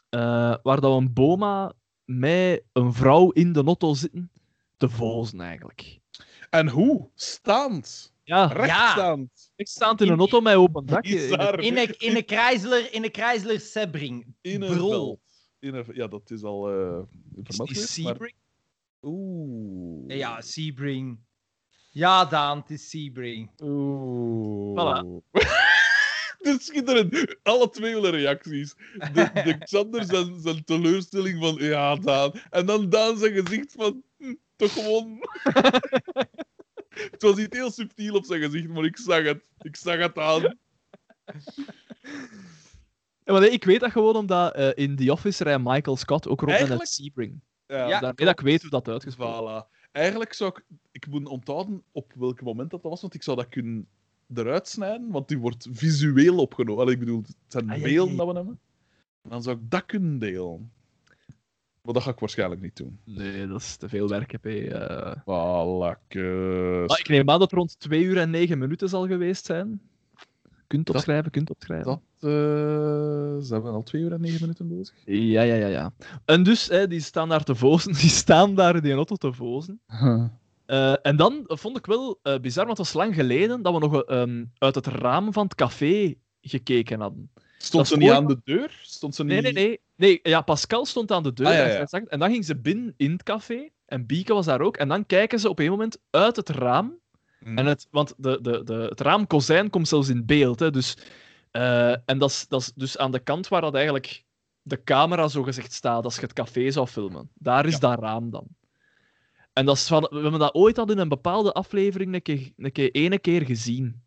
eh, 0.09 0.55
waar 0.63 0.81
dat 0.81 0.91
we 0.91 0.97
een 0.97 1.13
boma 1.13 1.73
met 2.05 2.63
een 2.73 2.93
vrouw 2.93 3.29
in 3.31 3.53
de 3.53 3.63
auto 3.63 3.93
zitten. 3.93 4.31
Te 4.77 4.89
vozen, 4.89 5.41
eigenlijk. 5.41 5.99
En 6.49 6.67
hoe? 6.69 7.09
Staand. 7.15 8.13
Ja, 8.27 8.45
Rechtstaand. 8.45 9.51
ik 9.55 9.67
sta 9.67 9.93
in 9.97 10.09
een 10.09 10.17
auto 10.19 10.41
met 10.41 10.55
open 10.55 10.85
dak. 10.85 11.01
Bizar. 11.01 11.59
In 11.59 11.77
een, 11.77 11.95
in 11.99 12.15
een 12.15 12.23
Chrysler, 12.25 12.93
in 12.93 13.03
een 13.03 13.09
Chrysler 13.11 13.59
Sebring. 13.59 14.35
In 14.41 14.61
een 14.61 14.75
Brol. 14.75 14.89
veld. 14.89 15.19
In 15.59 15.73
een, 15.75 15.85
ja, 15.93 16.07
dat 16.07 16.31
is 16.31 16.43
al 16.43 16.69
eh 16.69 16.99
Is 16.99 17.37
informatie. 17.37 17.75
maar- 18.03 18.13
Sebring? 18.13 18.33
Oeh. 19.01 20.17
Ja, 20.17 20.41
Sebring. 20.41 21.19
Ja, 21.91 22.25
Daan, 22.25 22.57
het 22.59 22.69
is 22.69 22.89
Sebring. 22.89 23.49
Oeh. 23.63 24.79
Voilà. 24.79 25.05
Dit 26.41 26.59
is 26.59 26.65
schitterend. 26.65 27.35
Alle 27.43 27.69
twee 27.69 27.93
willen 27.93 28.11
reacties. 28.11 28.75
De, 29.13 29.29
de 29.43 29.57
Xander 29.59 30.03
zijn, 30.03 30.39
zijn 30.41 30.63
teleurstelling 30.63 31.39
van 31.39 31.55
ja, 31.55 31.95
Daan. 31.95 32.31
En 32.49 32.65
dan 32.65 32.89
Daan 32.89 33.17
zijn 33.17 33.33
gezicht 33.45 33.71
van 33.77 34.03
hm, 34.17 34.33
toch 34.55 34.73
gewoon. 34.73 35.19
het 37.11 37.21
was 37.21 37.35
niet 37.35 37.53
heel 37.53 37.71
subtiel 37.71 38.15
op 38.15 38.25
zijn 38.25 38.41
gezicht, 38.41 38.67
maar 38.67 38.83
ik 38.83 38.97
zag 38.97 39.23
het. 39.23 39.49
Ik 39.61 39.75
zag 39.75 39.97
het 39.97 40.17
aan. 40.17 40.57
Ja, 43.23 43.33
maar 43.33 43.41
nee, 43.41 43.49
ik 43.49 43.63
weet 43.63 43.79
dat 43.79 43.91
gewoon 43.91 44.15
omdat 44.15 44.53
eh, 44.55 44.69
in 44.75 44.95
The 44.95 45.11
Office 45.11 45.43
rijdt 45.43 45.63
Michael 45.63 45.97
Scott 45.97 46.27
ook 46.27 46.39
rond 46.39 46.51
met 46.51 46.59
Eigenlijk- 46.59 46.81
het 46.89 46.91
Sebring. 46.93 47.39
Ja, 47.65 47.77
Ja. 47.87 47.99
Daarmee 47.99 48.25
dat 48.25 48.39
ik 48.39 48.45
weet 48.45 48.61
hoe 48.61 48.69
dat 48.69 48.87
uitgesproken 48.87 49.63
Voilà. 49.63 49.75
Eigenlijk 49.91 50.33
zou 50.33 50.51
ik... 50.55 50.63
Ik 50.91 51.07
moet 51.07 51.27
onthouden 51.27 51.83
op 51.91 52.13
welk 52.15 52.41
moment 52.41 52.69
dat 52.69 52.81
was, 52.81 53.01
want 53.01 53.13
ik 53.13 53.23
zou 53.23 53.37
dat 53.37 53.49
kunnen 53.49 53.87
eruit 54.33 54.67
snijden, 54.67 55.09
want 55.11 55.27
die 55.27 55.37
wordt 55.37 55.67
visueel 55.71 56.37
opgenomen. 56.37 56.81
Allee, 56.81 56.93
ik 56.93 56.99
bedoel, 56.99 57.21
het 57.21 57.35
zijn 57.47 57.69
Ah, 57.69 57.81
beelden 57.81 58.15
dat 58.15 58.27
we 58.27 58.33
hebben. 58.33 58.59
En 59.23 59.29
dan 59.29 59.43
zou 59.43 59.55
ik 59.57 59.61
dat 59.69 59.85
kunnen 59.85 60.19
delen. 60.19 60.71
Maar 61.87 61.95
dat 61.95 62.05
ga 62.05 62.11
ik 62.11 62.19
waarschijnlijk 62.19 62.61
niet 62.61 62.75
doen. 62.75 62.99
Nee, 63.03 63.47
dat 63.47 63.61
is 63.61 63.75
te 63.75 63.89
veel 63.89 64.07
werk, 64.07 64.31
heb 64.31 64.43
je. 64.43 64.67
eh. 64.73 65.15
Ah. 65.25 66.87
Maar 66.87 66.99
ik 66.99 67.07
neem 67.07 67.19
aan 67.29 67.39
dat 67.39 67.41
het 67.41 67.51
rond 67.51 67.79
2 67.79 68.03
uur 68.03 68.17
en 68.17 68.29
9 68.29 68.57
minuten 68.57 68.89
zal 68.89 69.07
geweest 69.07 69.45
zijn. 69.45 69.81
Kunt 70.67 70.89
opschrijven, 70.89 71.31
kunt 71.31 71.49
opschrijven. 71.49 71.85
Dat, 71.85 72.01
eh 72.19 73.35
zijn 73.39 73.61
we 73.61 73.69
al 73.69 73.83
twee 73.83 74.01
uur 74.01 74.11
en 74.13 74.21
negen 74.21 74.41
minuten 74.41 74.67
bezig? 74.67 74.95
Ja, 75.05 75.41
ja, 75.41 75.55
ja, 75.55 75.67
ja. 75.67 75.93
En 76.25 76.43
dus, 76.43 76.67
hè, 76.67 76.87
die 76.87 76.99
staan 76.99 77.29
daar 77.29 77.43
te 77.43 77.55
vozen. 77.55 77.91
Die 78.01 78.09
staan 78.09 78.55
daar 78.55 78.75
in 78.75 78.81
die 78.83 78.93
auto 78.93 79.15
te 79.15 79.33
vozen. 79.33 79.79
Eh, 80.65 80.93
en 81.01 81.15
dan 81.15 81.43
vond 81.45 81.77
ik 81.77 81.85
wel 81.85 82.19
eh, 82.23 82.39
bizar, 82.39 82.65
want 82.65 82.77
het 82.77 82.87
was 82.87 82.95
lang 82.95 83.15
geleden 83.15 83.61
dat 83.61 83.73
we 83.73 83.79
nog 83.79 84.03
eh, 84.03 84.21
ehm, 84.21 84.45
uit 84.57 84.75
het 84.75 84.85
raam 84.87 85.33
van 85.33 85.43
het 85.43 85.55
café 85.55 86.15
gekeken 86.41 86.99
hadden. 86.99 87.31
Stond 87.57 87.87
ze 87.87 87.97
niet 87.97 88.11
aan 88.11 88.27
de 88.27 88.39
deur? 88.43 88.79
Stond 88.81 89.15
ze 89.15 89.23
niet... 89.23 89.41
Nee, 89.41 89.53
nee, 89.53 89.67
nee. 89.67 89.79
nee 89.95 90.19
ja, 90.23 90.41
Pascal 90.41 90.85
stond 90.85 91.11
aan 91.11 91.23
de 91.23 91.33
deur. 91.33 91.47
Ah, 91.47 91.53
ja, 91.53 91.85
en, 91.89 92.05
ja. 92.09 92.17
dan 92.17 92.31
ging 92.31 92.45
ze 92.45 92.55
binnen 92.55 92.93
in 92.97 93.11
het 93.11 93.23
café. 93.23 93.69
En 93.85 94.05
Bieke 94.05 94.33
was 94.33 94.45
daar 94.45 94.61
ook. 94.61 94.77
En 94.77 94.87
dan 94.87 95.05
kijken 95.05 95.39
ze 95.39 95.49
op 95.49 95.59
een 95.59 95.69
moment 95.69 95.99
uit 96.09 96.35
het 96.35 96.49
raam. 96.49 96.99
Hm. 97.39 97.57
En 97.57 97.65
het, 97.65 97.87
want 97.91 98.13
de, 98.17 98.39
de, 98.41 98.63
de, 98.63 98.73
het 98.73 99.01
raamkozijn 99.01 99.69
komt 99.69 99.87
zelfs 99.87 100.09
in 100.09 100.25
beeld. 100.25 100.59
Hè, 100.59 100.71
dus, 100.71 100.97
eh, 101.51 101.91
en 101.91 102.17
dat 102.17 102.29
is, 102.29 102.47
dat 102.47 102.61
is 102.61 102.71
dus 102.75 102.97
aan 102.97 103.11
de 103.11 103.19
kant 103.19 103.47
waar 103.47 103.61
dat 103.61 103.73
eigenlijk 103.75 104.25
de 104.61 104.83
camera 104.83 105.27
zogezegd 105.27 105.73
staat 105.73 106.03
als 106.03 106.15
je 106.15 106.21
het 106.21 106.33
café 106.33 106.71
zou 106.71 106.87
filmen. 106.87 107.29
Daar 107.33 107.65
is 107.65 107.73
Ja. 107.73 107.79
dat 107.79 107.99
raam 107.99 108.29
dan. 108.29 108.47
En 109.53 109.65
dat 109.65 109.75
is 109.75 109.87
van, 109.87 110.07
we 110.09 110.21
hebben 110.21 110.39
dat 110.39 110.53
ooit 110.53 110.77
al 110.77 110.91
in 110.91 110.97
een 110.97 111.09
bepaalde 111.09 111.51
aflevering 111.53 112.13
een 112.13 112.21
keer, 112.21 112.51
een 112.57 112.71
keer, 112.71 112.91
ene 112.91 113.19
keer 113.19 113.45
gezien. 113.45 114.01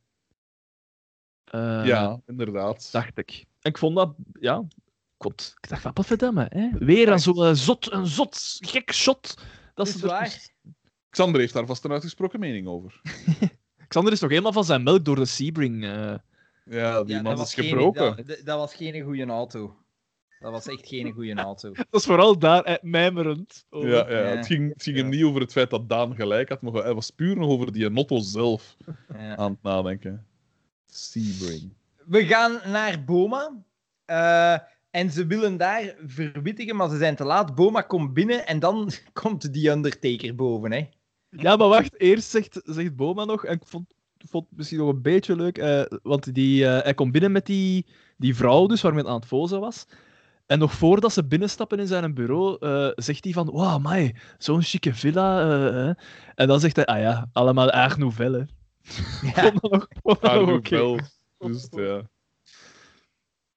Eh, 1.51 1.83
Ja, 1.87 2.21
inderdaad. 2.27 2.89
Dacht 2.93 3.19
ik. 3.19 3.45
En 3.61 3.71
ik 3.71 3.79
vond 3.79 3.97
dat, 3.97 4.15
ja... 4.41 4.57
Ik, 5.17 5.27
vond- 5.27 5.55
ik 5.61 5.69
dacht, 5.69 5.83
wat 5.97 6.07
verdamme, 6.07 6.47
hè? 6.49 6.69
Weer 6.79 7.09
een 7.09 7.19
zo'n 7.19 7.57
zot, 7.57 7.93
een 7.93 8.07
zot, 8.07 8.57
gek 8.61 8.93
shot. 8.93 9.35
Dat 9.75 9.87
is 9.89 10.01
waar. 10.01 10.49
Xander 11.11 11.41
heeft 11.41 11.53
daar 11.53 11.67
vast 11.67 11.85
een 11.85 11.93
uitgesproken 11.93 12.41
mening 12.41 12.67
over. 12.67 13.01
Xander 13.89 14.13
is 14.13 14.19
toch 14.19 14.31
helemaal 14.31 14.53
van 14.53 14.65
zijn 14.65 14.83
melk 14.83 15.05
door 15.05 15.17
de 15.17 15.25
Sebring. 15.25 15.85
eh 15.85 16.15
Ja, 16.65 17.03
die 17.03 17.15
Ja, 17.15 17.23
man 17.23 17.25
dat 17.25 17.33
is 17.33 17.39
was 17.39 17.55
geen- 17.55 17.69
gebroken. 17.69 18.27
dat, 18.45 18.59
was 18.59 18.75
geen 18.75 19.03
goede 19.03 19.25
auto. 19.27 19.77
Dat 20.39 20.51
was 20.53 20.67
echt 20.67 20.89
geen 20.89 21.13
goede 21.13 21.35
auto. 21.35 21.73
Dat 21.91 22.01
is 22.01 22.05
vooral 22.07 22.39
daar, 22.39 22.63
eh, 22.63 22.75
mijmerend. 22.83 23.67
over. 23.71 23.89
Ja, 23.89 24.11
ja, 24.11 24.19
Ja. 24.19 24.37
Het 24.37 24.47
ging, 24.47 24.73
het 24.73 24.83
ging 24.83 24.97
hem 24.97 25.05
Ja. 25.11 25.13
niet 25.17 25.25
over 25.25 25.41
het 25.41 25.53
feit 25.53 25.71
dat 25.71 25.89
Daan 25.89 26.15
gelijk 26.15 26.49
had, 26.49 26.63
maar 26.63 26.73
hij 26.73 26.95
was 26.95 27.11
puur 27.11 27.37
nog 27.37 27.49
over 27.51 27.73
die 27.73 27.91
Notto 27.91 28.19
zelf 28.19 28.77
Ja. 29.13 29.37
aan 29.37 29.51
het 29.51 29.63
nadenken. 29.63 30.27
Sebring. 30.91 31.73
We 32.07 32.27
gaan 32.27 32.61
naar 32.73 33.05
Boma. 33.05 33.53
eh, 34.05 34.59
en 34.91 35.11
ze 35.11 35.27
willen 35.27 35.57
daar 35.57 35.95
verwittigen, 36.07 36.77
maar 36.77 36.89
ze 36.91 36.97
zijn 36.97 37.17
te 37.17 37.25
laat. 37.25 37.55
Boma 37.55 37.81
komt 37.83 38.15
binnen 38.15 38.47
en 38.47 38.59
dan 38.59 38.91
komt 39.23 39.53
die 39.53 39.71
Undertaker 39.71 40.35
boven. 40.35 40.73
Hè. 40.73 40.89
Ja, 41.31 41.57
maar 41.57 41.69
wacht. 41.69 42.01
Eerst 42.01 42.31
zegt, 42.31 42.61
zegt 42.65 42.97
Boma 42.97 43.25
nog, 43.25 43.45
en 43.45 43.55
ik 43.55 43.63
vond, 43.67 43.95
vond 44.19 44.47
het 44.49 44.57
misschien 44.57 44.79
nog 44.79 44.89
een 44.89 45.03
beetje 45.03 45.37
leuk, 45.37 45.59
eh, 45.59 45.83
want 46.03 46.35
die, 46.35 46.67
eh, 46.67 46.83
hij 46.83 46.95
komt 46.95 47.13
binnen 47.13 47.33
met 47.33 47.47
die, 47.47 47.87
die 48.17 48.37
vrouw 48.37 48.67
dus, 48.67 48.81
waarmee 48.83 49.01
het 49.03 49.11
aan 49.11 49.17
het 49.19 49.27
fozen 49.27 49.61
was. 49.61 49.87
En 50.47 50.59
nog 50.59 50.73
voordat 50.73 51.13
ze 51.13 51.25
binnenstappen 51.27 51.79
in 51.79 51.87
zijn 51.87 52.15
bureau, 52.15 52.57
eh, 52.61 52.91
zegt 52.95 53.25
hij 53.25 53.33
van, 53.33 53.51
wauw, 53.53 53.79
mai, 53.79 54.17
zo'n 54.39 54.63
chique 54.63 54.95
villa. 54.95 55.41
eh, 55.43 55.89
eh." 55.89 55.95
En 56.35 56.47
dan 56.49 56.61
zegt 56.61 56.77
hij, 56.77 56.87
ah 56.87 56.99
ja, 57.01 57.29
allemaal 57.33 57.71
Art 57.71 57.97
Nouvel, 57.97 58.33
hè. 58.33 58.43
Ja. 59.23 59.33
Vond 59.33 59.61
dat 59.63 59.71
nog- 59.71 59.89
Ah. 60.21 60.99
Juist, 61.39 61.77
ja. 61.77 62.03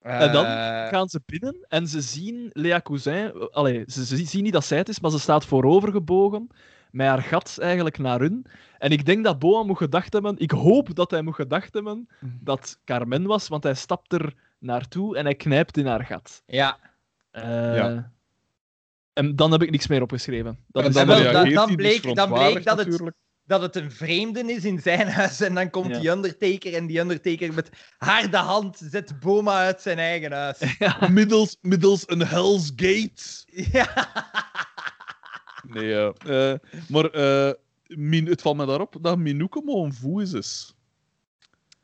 En 0.00 0.32
dan 0.32 0.44
Eh, 0.44 0.88
gaan 0.88 1.08
ze 1.08 1.20
binnen 1.26 1.64
en 1.68 1.86
ze 1.88 2.00
zien 2.00 2.50
Lea 2.52 2.80
Cousin. 2.80 3.32
Allee, 3.50 3.82
ze, 3.86 4.04
ze 4.06 4.16
zien 4.16 4.42
niet 4.42 4.52
dat 4.52 4.64
zij 4.64 4.78
het 4.78 4.88
is, 4.88 5.00
maar 5.00 5.10
ze 5.10 5.18
staat 5.18 5.44
voorovergebogen. 5.46 6.48
Met 6.90 7.06
haar 7.06 7.22
gat 7.22 7.58
eigenlijk 7.60 7.98
naar 7.98 8.20
hun. 8.20 8.46
En 8.78 8.90
ik 8.90 9.04
denk 9.06 9.24
dat 9.24 9.38
Boa 9.38 9.62
moet 9.62 9.76
gedacht 9.76 10.12
hebben. 10.12 10.38
Ik 10.38 10.50
hoop 10.50 10.94
dat 10.94 11.10
hij 11.10 11.22
moet 11.22 11.34
gedacht 11.34 11.74
hebben 11.74 12.08
dat 12.20 12.78
Carmen 12.84 13.26
was, 13.26 13.48
want 13.48 13.62
hij 13.62 13.74
stapt 13.74 14.12
er 14.12 14.34
naartoe 14.58 15.16
en 15.16 15.24
hij 15.24 15.34
knijpt 15.34 15.76
in 15.76 15.86
haar 15.86 16.04
gat. 16.04 16.42
ja. 16.46 16.78
Eh, 17.30 17.76
Ja. 17.76 18.12
En 19.12 19.36
dan 19.36 19.52
heb 19.52 19.62
ik 19.62 19.70
niks 19.70 19.86
meer 19.86 20.02
opgeschreven. 20.02 20.58
Dat 20.66 20.82
En 20.82 20.88
is 20.88 20.94
dan 20.94 21.06
dan- 21.06 21.16
dus 21.44 21.74
bleek- 21.76 22.14
dan 22.14 22.28
bleek 22.52 22.64
dat 22.64 22.78
het- 22.78 22.86
natuurlijk. 22.88 23.16
Dat 23.46 23.62
het 23.62 23.76
een 23.76 23.90
vreemde 23.92 24.52
is 24.52 24.64
in 24.64 24.80
zijn 24.80 25.08
huis. 25.08 25.40
En 25.40 25.54
dan 25.54 25.70
komt 25.70 25.86
Ja. 25.94 25.98
die 26.00 26.10
Undertaker 26.10 26.74
en 26.74 26.86
die 26.86 26.98
Undertaker 27.00 27.54
met 27.54 27.70
harde 27.98 28.36
hand 28.36 28.80
zet 28.90 29.20
Boma 29.20 29.52
uit 29.64 29.80
zijn 29.82 29.98
eigen 29.98 30.32
huis. 30.32 30.58
Middels, 31.10 31.56
middels 31.60 32.02
een 32.06 32.26
Hell's 32.26 32.72
Gate. 32.76 33.22
ja. 33.72 34.08
Nee, 35.68 35.86
ja. 35.86 36.12
Eh, 36.26 36.54
maar 36.88 37.04
eh, 37.04 37.52
Min, 37.86 38.26
het 38.26 38.42
valt 38.42 38.56
me 38.56 38.66
daarop 38.66 38.96
dat 39.00 39.18
Minouke 39.18 39.62
maar 39.64 39.74
een 39.74 39.94
voes 39.94 40.32
is. 40.32 40.74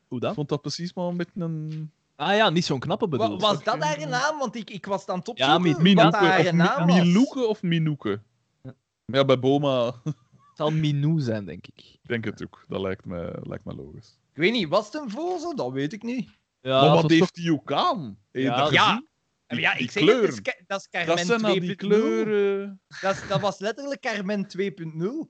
Hoe 0.09 0.19
Ik 0.19 0.25
dat? 0.25 0.35
vond 0.35 0.49
dat 0.49 0.61
precies 0.61 0.95
maar 0.95 1.05
een 1.07 1.17
beetje 1.17 1.41
een... 1.41 1.91
Ah 2.17 2.37
ja, 2.37 2.51
niet 2.51 2.65
zo'n 2.65 2.79
knappe 2.79 3.09
Wa- 3.09 3.17
bedoeld. 3.19 3.43
was 3.43 3.65
dat 3.65 3.83
haar 3.83 4.09
naam? 4.09 4.39
Want 4.39 4.57
ik, 4.57 4.71
ik 4.71 4.87
was 4.87 5.07
aan 5.07 5.19
het 5.25 5.31
Ja, 5.35 5.61
wat 5.61 5.79
Minouke 5.81 6.17
haar 6.17 6.39
of 6.39 6.45
Mi- 6.45 6.57
naam 6.59 6.87
was. 6.87 6.97
Milouke 6.97 7.47
of 7.47 7.63
Minouke? 7.63 8.21
Ja. 8.63 8.75
Ja, 9.07 9.25
bij 9.25 9.39
Boma 9.39 9.93
zal 10.61 10.71
Minou 10.71 11.21
zijn, 11.21 11.45
denk 11.45 11.67
ik. 11.67 11.79
ik 11.79 12.09
denk 12.09 12.25
het 12.25 12.43
ook. 12.43 12.65
Dat 12.69 12.81
lijkt 12.81 13.05
me, 13.05 13.39
lijkt 13.43 13.65
me 13.65 13.75
logisch. 13.75 14.19
Ik 14.33 14.37
weet 14.37 14.53
niet, 14.53 14.69
was 14.69 14.85
het 14.87 14.95
een 14.95 15.11
vozel? 15.11 15.57
Dat 15.57 15.73
weet 15.73 15.93
ik 15.93 16.03
niet. 16.03 16.29
Ja, 16.61 16.81
maar 16.81 17.03
wat 17.03 17.11
heeft 17.11 17.35
die 17.35 17.53
ook 17.53 17.73
aan? 17.73 18.05
Heb 18.31 18.43
je 18.43 18.49
Ja, 18.49 18.63
dat 18.63 18.73
ja. 18.73 19.03
Die- 19.47 19.59
ik 19.79 19.91
zeg 19.91 20.05
het, 20.05 20.21
dat 20.21 20.29
is, 20.51 20.67
dat 20.67 20.81
is 20.81 20.89
Carmen 20.91 21.27
zijn 21.27 21.45
al 21.45 21.53
die 21.61 21.61
2.0. 21.63 21.75
kleuren. 21.77 22.81
Dat, 23.01 23.15
is- 23.15 23.29
dat 23.29 23.41
was 23.41 23.59
letterlijk 23.59 24.01
Carmen 24.01 24.47
2.0. 24.49 25.29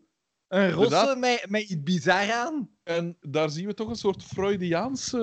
Een 0.49 0.71
rosse 0.71 1.17
met, 1.19 1.47
met 1.49 1.63
iets 1.63 1.83
bizar 1.83 2.33
aan. 2.33 2.69
En 2.83 3.17
daar 3.21 3.51
zien 3.51 3.67
we 3.67 3.75
toch 3.75 3.89
een 3.89 3.97
soort 3.97 4.25
Freudiaanse. 4.25 5.19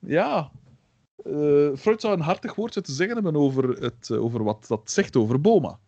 eh, 0.00 0.08
ja. 0.10 0.50
eh, 1.24 1.70
Freud 1.76 2.00
zou 2.00 2.14
een 2.14 2.20
hartig 2.20 2.54
woordje 2.54 2.80
te 2.80 2.92
zeggen 2.92 3.14
hebben 3.14 3.36
over, 3.36 3.68
het, 3.68 4.10
eh, 4.10 4.22
over 4.24 4.44
wat 4.44 4.64
dat 4.68 4.90
zegt 4.90 5.16
over 5.16 5.40
Boma. 5.40 5.78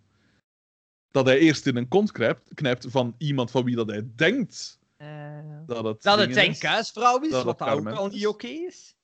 Dat 1.16 1.26
hij 1.26 1.38
eerst 1.38 1.66
in 1.66 1.76
een 1.76 1.88
kont 1.88 2.12
knijpt, 2.12 2.54
knijpt 2.54 2.86
van 2.88 3.14
iemand 3.18 3.50
van 3.50 3.64
wie 3.64 3.76
dat 3.76 3.88
hij 3.88 4.08
denkt 4.16 4.78
dat 5.66 5.84
het, 5.84 6.02
Dat 6.02 6.18
het 6.18 6.18
dingen 6.18 6.34
zijn 6.34 6.50
is. 6.50 6.58
kuisvrouw 6.58 7.20
is, 7.20 7.30
Dat 7.30 7.44
wat 7.44 7.58
dat 7.58 7.68
ook 7.68 7.88
al 7.88 8.08
niet 8.08 8.26
oké 8.26 8.46
is. 8.46 8.94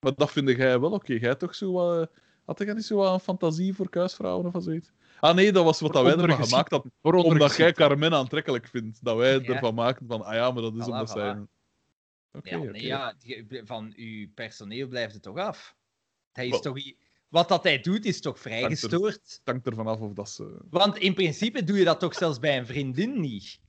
Maar 0.00 0.14
dat 0.14 0.30
vind 0.30 0.48
jij 0.48 0.80
wel 0.80 0.90
oké. 0.92 1.12
Jij 1.12 1.34
toch 1.34 1.54
zo 1.54 1.72
wat... 1.72 2.10
Had 2.44 2.58
jij 2.58 2.72
niet 2.72 2.84
zo 2.84 2.96
wat 2.96 3.12
een 3.12 3.20
fantasie 3.20 3.74
voor 3.74 3.88
kuisvrouwen 3.88 4.54
of 4.54 4.62
zoiets? 4.62 4.90
Ah 5.20 5.34
nee, 5.34 5.52
dat 5.52 5.64
was 5.64 5.80
wat 5.80 5.92
dat 5.92 6.02
wij 6.04 6.16
ervan 6.16 6.44
gemaakt 6.44 6.70
hadden. 6.70 6.92
Omdat 7.00 7.56
jij. 7.56 7.72
Carmen 7.72 8.12
aantrekkelijk 8.14 8.66
vindt. 8.66 9.04
Dat 9.04 9.16
wij 9.16 9.32
Ja. 9.32 9.40
ervan 9.54 9.74
maken 9.74 10.06
van, 10.06 10.24
ah 10.24 10.34
ja, 10.34 10.50
maar 10.50 10.62
dat 10.62 10.74
is 10.74 10.82
Voilà, 10.84 10.86
omdat 10.88 11.10
voilà. 11.10 11.12
zij... 11.12 11.46
Oké, 12.32 12.50
Ja, 12.50 12.58
nee, 12.58 12.68
oké. 12.68 12.78
ja, 12.78 13.14
die- 13.18 13.60
van 13.64 13.92
uw 13.96 14.28
personeel 14.34 14.88
blijft 14.88 15.14
het 15.14 15.22
toch 15.22 15.38
af. 15.38 15.76
Hij 16.32 16.48
is 16.48 16.60
toch, 16.60 16.78
i- 16.78 16.96
wat 17.36 17.48
dat 17.48 17.62
hij 17.62 17.80
doet, 17.80 18.04
is 18.04 18.20
toch 18.20 18.38
vrij 18.40 18.62
er- 18.62 18.68
gestoord? 18.70 19.14
Het 19.22 19.40
hangt 19.44 19.66
ervan 19.66 19.86
af 19.86 20.00
of 20.00 20.12
dat 20.12 20.30
ze... 20.30 20.56
Want 20.70 20.98
in 20.98 21.14
principe 21.14 21.64
doe 21.64 21.78
je 21.78 21.84
dat 21.84 22.00
toch 22.00 22.14
zelfs 22.14 22.38
bij 22.38 22.58
een 22.58 22.66
vriendin 22.66 23.20
niet. 23.20 23.60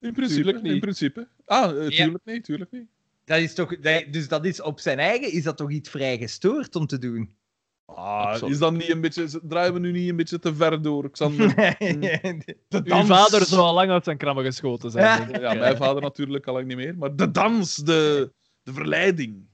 In 0.00 0.12
principe, 0.12 0.42
Tuurlijk 0.42 0.62
niet. 0.64 0.72
in 0.72 0.80
principe. 0.80 1.28
Ah, 1.44 1.70
eh, 1.84 1.88
Ja. 1.88 2.04
tuurlijk 2.04 2.24
niet, 2.24 2.44
tuurlijk 2.44 2.70
niet. 2.70 2.86
Dat 3.24 3.38
is 3.38 3.54
toch, 3.54 3.78
dat- 3.80 4.04
dus 4.10 4.28
dat 4.28 4.44
is 4.44 4.60
op 4.62 4.80
zijn 4.80 4.98
eigen 4.98 5.32
is 5.32 5.42
dat 5.42 5.56
toch 5.56 5.70
iets 5.70 5.88
vrij 5.90 6.18
gestoord 6.18 6.76
om 6.76 6.86
te 6.86 6.98
doen? 6.98 7.36
Ah, 7.84 7.96
Absoluut. 8.26 8.52
is 8.54 8.58
dat 8.60 8.72
niet 8.72 8.88
een 8.90 9.00
beetje... 9.00 9.40
Draaien 9.42 9.72
we 9.72 9.78
nu 9.78 9.92
niet 9.92 10.08
een 10.10 10.16
beetje 10.16 10.38
te 10.38 10.54
ver 10.54 10.82
door, 10.82 11.10
Xander? 11.10 11.54
De 11.54 12.56
Uw 12.68 12.82
dans. 12.82 13.08
vader 13.08 13.44
zou 13.46 13.60
al 13.60 13.74
lang 13.74 13.90
uit 13.90 14.04
zijn 14.04 14.16
krammen 14.16 14.44
geschoten 14.44 14.90
zijn. 14.90 15.04
Ja. 15.04 15.26
ik. 15.28 15.40
Ja, 15.40 15.54
mijn 15.54 15.76
vader 15.76 16.02
natuurlijk 16.02 16.46
al 16.46 16.54
lang 16.54 16.66
niet 16.66 16.76
meer. 16.76 16.96
Maar 16.98 17.16
de 17.16 17.30
dans, 17.30 17.74
de, 17.76 18.32
de 18.62 18.72
verleiding. 18.72 19.46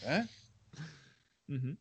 Hè? 0.00 0.20
Mhm. 1.44 1.72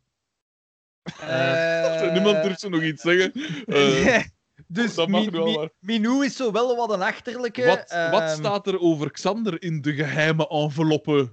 Eh, 1.03 2.11
Niemand 2.14 2.44
durft 2.44 2.60
zo 2.60 2.69
nog 2.69 2.84
iets 2.84 3.02
zeggen. 3.02 3.34
Eh, 3.65 4.23
dus 4.68 4.95
dat 4.95 5.07
mag 5.07 5.32
Mi- 5.32 5.56
maar. 5.56 5.69
Minou 5.80 6.26
is 6.26 6.36
zo 6.36 6.52
wel 6.52 6.76
wat 6.76 6.91
een 6.91 7.02
achterlijke. 7.02 7.65
wat, 7.65 7.91
wat 8.11 8.22
ehm, 8.22 8.38
staat 8.38 8.68
er 8.68 8.80
over 8.80 9.11
Xander 9.11 9.61
in 9.61 9.82
de 9.82 9.94
geheime 9.94 10.48
enveloppe 10.48 11.32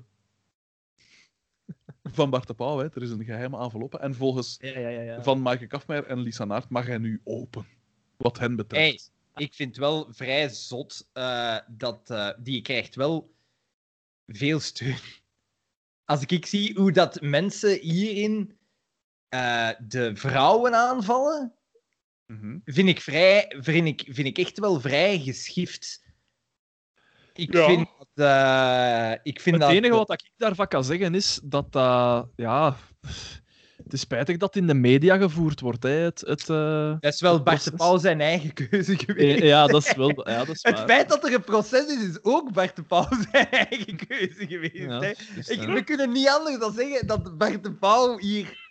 van 2.03 2.31
Bart 2.31 2.47
de 2.47 2.55
Pauw? 2.55 2.79
Hè? 2.79 2.85
Er 2.95 3.03
is 3.03 3.11
een 3.11 3.25
geheime 3.25 3.59
enveloppe. 3.59 3.99
En 3.99 4.15
volgens 4.15 4.57
Ja, 4.61 4.79
ja, 4.79 4.89
ja. 4.89 5.01
ja. 5.01 5.23
van 5.23 5.43
Maaike 5.43 5.67
Kafmeijer 5.67 6.07
en 6.07 6.19
Lisa 6.19 6.45
Naert 6.45 6.69
mag 6.69 6.87
hij 6.87 6.99
nu 6.99 7.21
open. 7.25 7.67
Wat 8.17 8.39
hen 8.39 8.57
betreft. 8.57 9.11
Hey, 9.35 9.45
ik 9.45 9.55
vind 9.55 9.77
wel 9.77 10.07
vrij 10.11 10.49
zot 10.49 11.09
eh, 11.13 11.59
dat 11.69 12.11
eh, 12.11 12.31
die 12.39 12.63
krijgt 12.63 12.95
wel 12.95 13.35
veel 14.27 14.61
steun. 14.61 14.99
Als 16.05 16.25
ik 16.27 16.47
zie 16.47 16.75
hoe 16.75 16.93
dat 16.93 17.21
mensen 17.21 17.79
hierin 17.81 18.58
eh, 19.29 19.69
de 19.89 20.17
vrouwen 20.17 20.75
aanvallen, 20.75 21.53
Mhm. 22.27 22.59
vind 22.65 22.89
ik, 22.89 23.01
vrij, 23.01 23.55
vind, 23.61 23.87
ik, 23.87 24.05
vind 24.15 24.27
ik 24.27 24.39
echt 24.39 24.59
wel 24.59 24.81
vrij 24.81 25.19
geschift. 25.19 26.07
Ik 27.33 27.53
Ja. 27.55 27.67
vind, 27.67 27.89
dat, 28.15 28.27
eh, 28.27 29.13
ik 29.23 29.41
vind 29.41 29.57
Het 29.57 29.65
dat... 29.65 29.73
enige 29.75 29.95
wat 29.95 30.13
ik 30.13 30.31
daarvan 30.37 30.69
kan 30.69 30.85
zeggen 30.85 31.15
is 31.15 31.41
dat 31.45 31.73
dat, 31.73 32.29
ja, 32.37 32.77
het 33.85 33.93
is 33.93 34.01
spijtig 34.01 34.37
dat 34.37 34.55
het 34.55 34.63
in 34.63 34.69
de 34.69 34.75
media 34.75 35.17
gevoerd 35.17 35.61
wordt. 35.61 35.83
Hè. 35.83 35.91
Het, 35.91 36.21
het, 36.21 36.49
eh, 36.49 36.95
Dat 37.01 37.13
is 37.13 37.21
wel 37.21 37.43
Bart 37.43 37.65
de. 37.65 37.73
Pauw 37.73 37.99
zijn 37.99 38.21
eigen 38.21 38.53
keuze 38.53 38.97
geweest. 38.99 39.43
ja, 39.43 39.67
dat 39.67 39.85
is 39.87 39.95
wel 39.95 40.29
ja, 40.31 40.45
dat 40.45 40.55
is 40.55 40.63
Het 40.69 40.77
waar. 40.79 40.87
feit 40.87 41.09
dat 41.09 41.25
er 41.27 41.35
een 41.35 41.45
proces 41.45 41.87
is, 41.87 42.09
is 42.09 42.19
ook 42.23 42.53
Bart 42.53 42.77
de 42.77 42.83
Pauw 42.83 43.09
zijn 43.31 43.51
eigen 43.51 43.97
keuze 44.07 44.47
geweest. 44.47 44.75
Ja, 44.75 45.01
hè. 45.01 45.13
dus, 45.35 45.49
Ik, 45.49 45.61
we 45.61 45.85
kunnen 45.85 46.13
niet 46.13 46.29
anders 46.29 46.59
dan 46.59 46.73
zeggen 46.73 47.07
dat 47.07 47.39
Bart 47.39 47.65
de 47.65 47.73
Pauw 47.75 48.19
hier... 48.19 48.67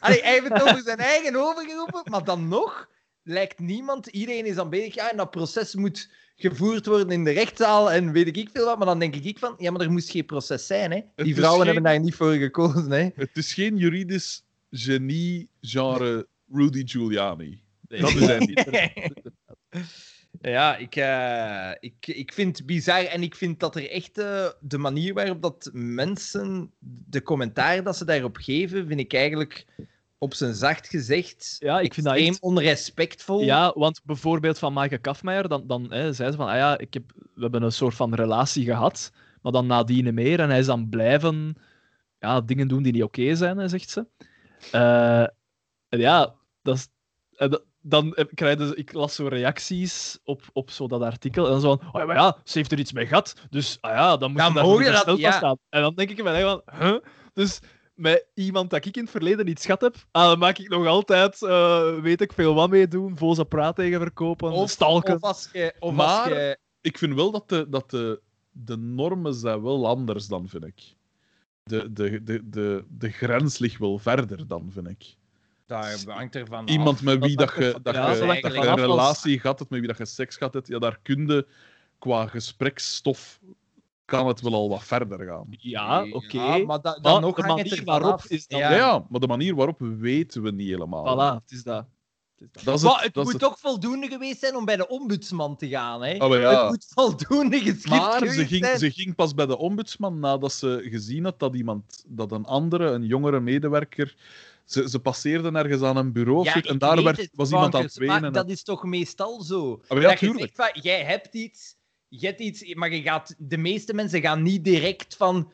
Allee, 0.00 0.20
hij 0.22 0.32
heeft 0.32 0.48
het 0.48 0.62
over 0.62 0.82
zijn 0.82 0.98
eigen 0.98 1.36
overgeroepen, 1.36 2.02
maar 2.10 2.24
dan 2.24 2.48
nog 2.48 2.88
lijkt 3.22 3.58
niemand... 3.58 4.06
Iedereen 4.06 4.46
is 4.46 4.54
dan 4.54 4.70
bezig, 4.70 4.94
ja, 4.94 5.10
en 5.10 5.16
dat 5.16 5.30
proces 5.30 5.74
moet 5.74 6.10
gevoerd 6.36 6.86
worden 6.86 7.10
in 7.10 7.24
de 7.24 7.30
rechtszaal 7.30 7.92
en 7.92 8.12
weet 8.12 8.36
ik 8.36 8.48
veel 8.52 8.64
wat. 8.64 8.76
Maar 8.78 8.86
dan 8.86 8.98
denk 8.98 9.14
ik 9.14 9.38
van, 9.38 9.54
ja, 9.58 9.70
maar 9.70 9.80
er 9.80 9.90
moest 9.90 10.10
geen 10.10 10.24
proces 10.26 10.66
zijn, 10.66 10.90
hè. 10.90 11.00
Die 11.24 11.34
vrouwen 11.34 11.58
geen- 11.66 11.74
hebben 11.74 11.92
daar 11.92 12.00
niet 12.00 12.14
voor 12.14 12.32
gekozen, 12.32 12.90
hè. 12.90 13.08
Het 13.14 13.30
is 13.32 13.54
geen 13.54 13.76
juridisch 13.76 14.42
genie 14.70 15.48
genre 15.60 16.26
Rudy 16.52 16.82
Giuliani. 16.86 17.62
nee, 17.88 18.00
Dat 18.00 18.10
is 18.14 18.26
hij 18.26 18.38
niet. 18.38 18.64
Ja, 20.42 20.76
ik, 20.76 20.96
eh, 20.96 21.70
ik, 21.80 22.06
ik 22.06 22.32
vind 22.32 22.56
het 22.58 22.66
bizar 22.66 23.04
en 23.04 23.22
ik 23.22 23.34
vind 23.34 23.60
dat 23.60 23.76
er 23.76 23.90
echt 23.90 24.18
eh, 24.18 24.48
de 24.60 24.78
manier 24.78 25.14
waarop 25.14 25.42
dat 25.42 25.70
mensen, 25.72 26.72
de 27.06 27.22
commentaar 27.22 27.82
dat 27.82 27.96
ze 27.96 28.04
daarop 28.04 28.36
geven, 28.36 28.86
vind 28.86 29.00
ik 29.00 29.14
eigenlijk 29.14 29.66
op 30.18 30.34
zijn 30.34 30.54
zacht 30.54 30.88
gezegd 30.88 31.56
Ja, 31.58 31.80
ik 31.80 31.94
vind 31.94 32.06
dat 32.06 32.16
echt... 32.16 32.40
onrespectvol. 32.40 33.42
Ja, 33.42 33.72
want 33.74 34.00
bijvoorbeeld 34.04 34.58
van 34.58 34.72
Maaike 34.72 34.98
Kafmeijer, 34.98 35.48
dan, 35.48 35.66
dan 35.66 35.92
hè, 35.92 36.12
zei 36.12 36.30
ze 36.30 36.36
van, 36.36 36.48
ah 36.48 36.56
ja, 36.56 36.78
ik 36.78 36.94
heb, 36.94 37.12
we 37.34 37.42
hebben 37.42 37.62
een 37.62 37.72
soort 37.72 37.94
van 37.94 38.14
relatie 38.14 38.64
gehad, 38.64 39.12
maar 39.42 39.52
dan 39.52 39.66
nadien 39.66 40.14
meer. 40.14 40.40
En 40.40 40.48
hij 40.48 40.58
is 40.58 40.66
dan 40.66 40.88
blijven 40.88 41.56
ja, 42.18 42.40
dingen 42.40 42.68
doen 42.68 42.82
die 42.82 42.92
niet 42.92 43.02
oké 43.02 43.34
zijn, 43.34 43.58
hè, 43.58 43.68
zegt 43.68 43.90
ze. 43.90 44.06
En 45.88 45.98
ja, 45.98 46.34
dat 46.62 46.76
is, 46.76 46.88
en 47.36 47.50
da- 47.50 47.62
dan 47.82 48.12
heb- 48.14 48.30
krijg 48.34 48.58
je, 48.58 48.64
dus- 48.64 48.74
ik 48.74 48.92
las 48.92 49.14
zo 49.14 49.26
reacties 49.26 50.18
op, 50.24 50.42
op 50.52 50.70
zo 50.70 50.88
dat 50.88 51.02
artikel. 51.02 51.44
En 51.44 51.50
dan 51.50 51.60
zo 51.60 51.76
van, 51.76 51.88
oh 51.92 52.00
ja, 52.00 52.06
maar 52.06 52.16
ja, 52.16 52.36
ze 52.44 52.58
heeft 52.58 52.72
er 52.72 52.78
iets 52.78 52.92
mee 52.92 53.06
gehad. 53.06 53.34
Dus 53.50 53.78
ah 53.80 53.90
ja, 53.90 54.16
dan 54.16 54.30
moet 54.30 54.38
Dan 54.40 54.48
je 54.54 54.54
daar 54.62 54.92
dat- 54.92 54.92
gesteld 54.92 55.18
ja. 55.18 55.30
van 55.30 55.38
staan. 55.38 55.56
En 55.68 55.80
dan 55.80 55.94
denk 55.94 56.10
ik 56.10 56.22
bij 56.22 56.32
mij 56.32 56.42
van, 56.42 56.62
huh? 56.78 56.96
Dus 57.32 57.58
met 57.94 58.26
iemand 58.34 58.70
dat 58.70 58.84
ik 58.84 58.96
in 58.96 59.02
het 59.02 59.10
verleden 59.10 59.48
iets 59.48 59.64
gehad 59.64 59.80
heb, 59.80 59.96
ah, 60.10 60.24
dan 60.26 60.38
maak 60.38 60.58
ik 60.58 60.68
nog 60.68 60.86
altijd, 60.86 61.42
eh, 61.42 61.98
weet 62.00 62.20
ik 62.20 62.32
veel 62.32 62.54
wat 62.54 62.70
mee 62.70 62.88
doen, 62.88 63.16
voze 63.16 63.44
praat 63.44 63.76
tegen 63.76 64.00
verkopen, 64.00 64.50
Of, 64.52 64.70
stalken. 64.70 65.14
of 65.14 65.22
als 65.22 65.48
je... 65.52 65.74
Of 65.78 65.94
Maar- 65.94 66.06
als 66.06 66.28
je 66.28 66.58
Ik 66.80 66.98
vind 66.98 67.14
wel 67.14 67.30
dat 67.30 67.48
de, 67.48 67.66
dat 67.68 67.90
de, 67.90 68.20
de 68.50 68.76
normen 68.76 69.34
zijn 69.34 69.62
wel 69.62 69.86
anders 69.86 70.26
dan, 70.26 70.48
vind 70.48 70.64
ik. 70.64 70.94
De, 71.62 71.92
de, 71.92 72.22
de, 72.22 72.48
de, 72.50 72.84
de 72.88 73.10
grens 73.10 73.58
ligt 73.58 73.78
wel 73.78 73.98
verder 73.98 74.46
dan, 74.46 74.68
vind 74.72 74.88
ik. 74.88 75.14
Daar 75.70 75.98
hangt 76.06 76.34
ervan 76.36 76.68
Iemand 76.68 76.96
af. 76.96 77.02
met 77.02 77.24
wie 77.24 77.36
Dat 77.36 77.46
dat 77.48 77.56
je, 77.56 77.60
dat 77.60 77.66
je, 77.74 77.82
dat 77.82 77.94
dat 78.42 78.52
je 78.52 78.68
een 78.68 78.74
relatie 78.76 79.40
gehad 79.40 79.58
hebt, 79.58 79.70
met 79.70 79.78
wie 79.78 79.88
dat 79.88 79.98
je 79.98 80.04
seks 80.04 80.36
gehad 80.36 80.54
hebt, 80.54 80.68
ja, 80.68 80.78
daar 80.78 80.98
kun 81.02 81.26
je 81.26 81.46
qua 81.98 82.26
gespreksstof 82.26 83.40
kan 84.04 84.26
het 84.26 84.40
wel 84.40 84.54
al 84.54 84.68
wat 84.68 84.84
verder 84.84 85.26
gaan. 85.26 85.46
Ja, 85.50 86.06
oké. 86.12 86.36
Ja, 86.42 86.58
maar 86.64 86.80
da- 86.80 86.98
dan 87.00 87.12
Maar 87.12 87.20
nog 87.20 87.36
de 87.36 87.42
hangt 87.42 87.60
het 87.62 87.70
manier 87.70 87.84
waarop 87.84 88.12
af. 88.12 88.26
is 88.30 88.46
dan- 88.46 88.60
Ja. 88.60 88.74
ja, 88.74 89.06
maar 89.08 89.20
de 89.20 89.26
manier 89.26 89.54
waarop 89.54 89.78
weten 89.80 90.42
we 90.42 90.50
niet 90.50 90.68
helemaal. 90.68 91.04
Voilà, 91.38 91.42
het 91.42 91.50
is 91.52 91.62
dat. 91.62 91.86
Het 92.36 92.56
is 92.56 92.62
dat. 92.62 92.80
Dat 92.80 92.82
Maar 92.82 92.94
het, 92.94 93.04
het 93.04 93.14
dat 93.14 93.26
is 93.26 93.32
moet 93.32 93.40
het- 93.40 93.50
toch 93.50 93.58
voldoende 93.60 94.06
geweest 94.08 94.40
zijn 94.40 94.56
om 94.56 94.64
bij 94.64 94.76
de 94.76 94.88
ombudsman 94.88 95.56
te 95.56 95.68
gaan, 95.68 96.02
hè? 96.02 96.24
Oh, 96.24 96.34
ja. 96.40 96.60
Het 96.60 96.68
moet 96.70 96.86
voldoende 96.94 97.58
geschikt 97.58 97.88
Maar 97.88 98.26
ze 98.28 98.46
ging, 98.46 98.64
zijn. 98.64 98.78
ze 98.78 98.90
ging 98.90 99.14
pas 99.14 99.34
bij 99.34 99.46
de 99.46 99.58
ombudsman 99.58 100.18
nadat 100.18 100.52
ze 100.52 100.86
gezien 100.90 101.24
had 101.24 101.38
dat 101.38 101.54
iemand, 101.54 102.04
dat 102.08 102.32
een 102.32 102.44
andere, 102.44 102.90
een 102.90 103.04
jongere 103.06 103.40
medewerker, 103.40 104.14
ze, 104.72 104.88
ze 104.88 105.00
passeerde 105.00 105.50
ergens 105.50 105.82
aan 105.82 105.96
een 105.96 106.12
bureau 106.12 106.44
Ja, 106.44 106.62
en 106.62 106.78
daar 106.78 107.02
werd, 107.02 107.16
het, 107.16 107.30
was 107.32 107.50
iemand 107.50 107.74
aan 107.74 107.82
het 107.82 107.98
maar 107.98 108.20
wenen. 108.20 108.32
dat 108.32 108.50
is 108.50 108.62
toch 108.62 108.84
meestal 108.84 109.42
zo? 109.42 109.80
Ah, 109.82 109.88
maar 109.88 110.00
ja, 110.00 110.08
dat 110.08 110.20
je 110.20 110.26
tuurlijk. 110.26 110.52
zegt 110.56 110.72
van, 110.72 110.82
jij 110.82 111.04
hebt 111.04 111.34
iets, 111.34 111.76
je 112.08 112.26
hebt 112.26 112.40
iets, 112.40 112.74
maar 112.74 112.94
je 112.94 113.02
gaat, 113.02 113.34
de 113.38 113.56
meeste 113.58 113.94
mensen 113.94 114.20
gaan 114.20 114.42
niet 114.42 114.64
direct 114.64 115.16
van... 115.16 115.52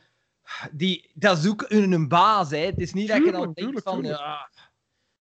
Die, 0.72 1.10
dat 1.14 1.38
is 1.38 1.48
ook 1.48 1.64
hun 1.68 2.08
baas, 2.08 2.50
hè. 2.50 2.58
Het 2.58 2.80
is 2.80 2.92
niet 2.92 3.08
dat 3.08 3.24
je 3.24 3.32
dan 3.32 3.54
Tuurlijk, 3.54 3.56
denkt 3.56 3.84
tuurlijk, 3.84 3.88
van... 3.88 4.00
tuurlijk. 4.00 4.20
Ja, 4.20 4.50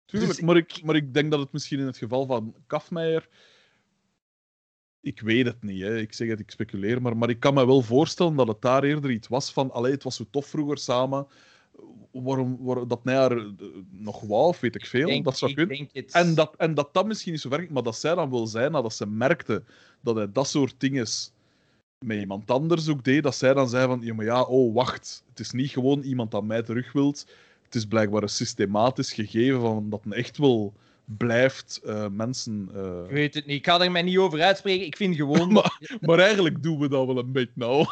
Tuurlijk, 0.05 0.31
dus- 0.35 0.41
maar, 0.41 0.55
ik, 0.57 0.83
maar 0.83 0.95
ik 0.95 1.13
denk 1.13 1.31
dat 1.31 1.39
het 1.39 1.51
misschien 1.51 1.79
in 1.79 1.85
het 1.85 1.97
geval 1.97 2.25
van 2.25 2.55
Kafmeijer. 2.67 3.29
Ik 5.01 5.19
weet 5.19 5.45
het 5.45 5.63
niet, 5.63 5.81
hè. 5.81 5.97
ik 5.97 6.13
zeg 6.13 6.27
het, 6.27 6.39
ik 6.39 6.51
speculeer, 6.51 7.01
maar, 7.01 7.17
maar 7.17 7.29
ik 7.29 7.39
kan 7.39 7.53
me 7.53 7.65
wel 7.65 7.81
voorstellen 7.81 8.35
dat 8.35 8.47
het 8.47 8.61
daar 8.61 8.83
eerder 8.83 9.11
iets 9.11 9.27
was 9.27 9.53
van. 9.53 9.71
Allee, 9.71 9.91
het 9.91 10.03
was 10.03 10.15
zo 10.15 10.25
tof 10.31 10.45
vroeger 10.45 10.77
samen. 10.77 11.27
Waarom, 12.11 12.57
waarom 12.59 12.87
dat 12.87 12.99
hij 13.03 13.15
haar 13.15 13.37
eh, 13.37 13.45
nog 13.89 14.21
wou, 14.21 14.47
of 14.47 14.59
weet 14.59 14.75
ik 14.75 14.85
veel. 14.85 15.01
ik 15.01 15.07
denk, 15.07 15.25
dat 15.25 15.37
zou 15.37 15.53
kunnen. 15.53 15.89
En 16.11 16.35
dat, 16.35 16.53
en 16.57 16.73
dat 16.73 16.93
dat 16.93 17.05
misschien 17.05 17.31
niet 17.31 17.41
zo 17.41 17.49
ver 17.49 17.59
ging, 17.59 17.71
maar 17.71 17.83
dat 17.83 17.95
zij 17.97 18.15
dan 18.15 18.29
wil 18.29 18.47
zijn, 18.47 18.71
nadat 18.71 18.93
ze 18.93 19.07
merkte 19.07 19.63
dat 20.01 20.15
hij 20.15 20.31
dat 20.31 20.47
soort 20.47 20.75
dingen 20.77 21.05
met 22.05 22.19
iemand 22.19 22.51
anders 22.51 22.89
ook 22.89 23.03
deed, 23.03 23.23
dat 23.23 23.35
zij 23.35 23.53
dan 23.53 23.69
zei 23.69 23.87
van, 23.87 23.99
ja, 24.03 24.13
maar 24.13 24.25
ja, 24.25 24.41
oh, 24.41 24.73
wacht. 24.73 25.23
Het 25.29 25.39
is 25.39 25.51
niet 25.51 25.69
gewoon 25.69 26.01
iemand 26.01 26.31
dat 26.31 26.43
mij 26.43 26.61
terug 26.63 26.91
wilt. 26.91 27.25
Het 27.63 27.75
is 27.75 27.85
blijkbaar 27.85 28.21
een 28.21 28.29
systematisch 28.29 29.13
gegeven 29.13 29.61
van 29.61 29.89
dat 29.89 30.05
men 30.05 30.17
echt 30.17 30.37
wel 30.37 30.73
blijft 31.17 31.81
eh, 31.85 32.07
mensen... 32.11 32.69
eh, 32.73 33.03
Ik 33.05 33.11
weet 33.11 33.33
het 33.33 33.45
niet, 33.45 33.57
ik 33.57 33.65
ga 33.65 33.79
er 33.79 33.91
mij 33.91 34.01
niet 34.01 34.17
over 34.17 34.41
uitspreken. 34.41 34.85
Ik 34.85 34.95
vind 34.95 35.15
gewoon... 35.15 35.51
maar, 35.53 35.97
maar 36.01 36.19
eigenlijk 36.19 36.63
doen 36.63 36.79
we 36.79 36.89
dat 36.89 37.05
wel 37.05 37.17
een 37.17 37.31
beetje 37.31 37.51
nou. 37.53 37.85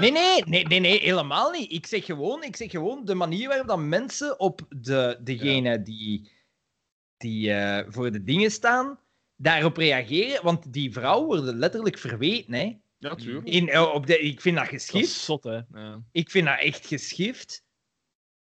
Nee, 0.00 0.10
nee, 0.12 0.42
nee, 0.46 0.64
nee, 0.66 0.80
nee, 0.80 1.00
helemaal 1.00 1.50
niet. 1.50 1.72
Ik 1.72 1.86
zeg 1.86 2.04
gewoon, 2.04 2.42
ik 2.42 2.56
zeg 2.56 2.70
gewoon 2.70 3.04
de 3.04 3.14
manier 3.14 3.48
waarop 3.48 3.66
dat 3.68 3.78
mensen 3.78 4.40
op 4.40 4.60
de, 4.68 5.18
degene 5.20 5.82
die, 5.82 6.30
die 7.16 7.52
eh, 7.52 7.84
voor 7.92 8.12
de 8.12 8.24
dingen 8.24 8.50
staan, 8.50 8.98
daarop 9.36 9.76
reageren. 9.76 10.44
Want 10.44 10.72
die 10.72 10.92
vrouwen 10.92 11.26
worden 11.26 11.58
letterlijk 11.58 11.98
verweten. 11.98 12.52
Hè. 12.54 12.76
Ja, 12.98 13.14
tuurlijk. 13.14 13.46
In, 13.46 13.68
eh, 13.68 13.92
op 13.94 14.06
de, 14.06 14.18
ik 14.18 14.40
vind 14.40 14.56
dat 14.56 14.64
Dat 14.64 14.74
geschift. 14.74 15.04
is 15.04 15.24
zot, 15.24 15.44
hè. 15.44 15.60
Ja. 15.72 16.02
Ik 16.12 16.30
vind 16.30 16.46
dat 16.46 16.58
echt 16.58 16.86
geschift. 16.86 17.62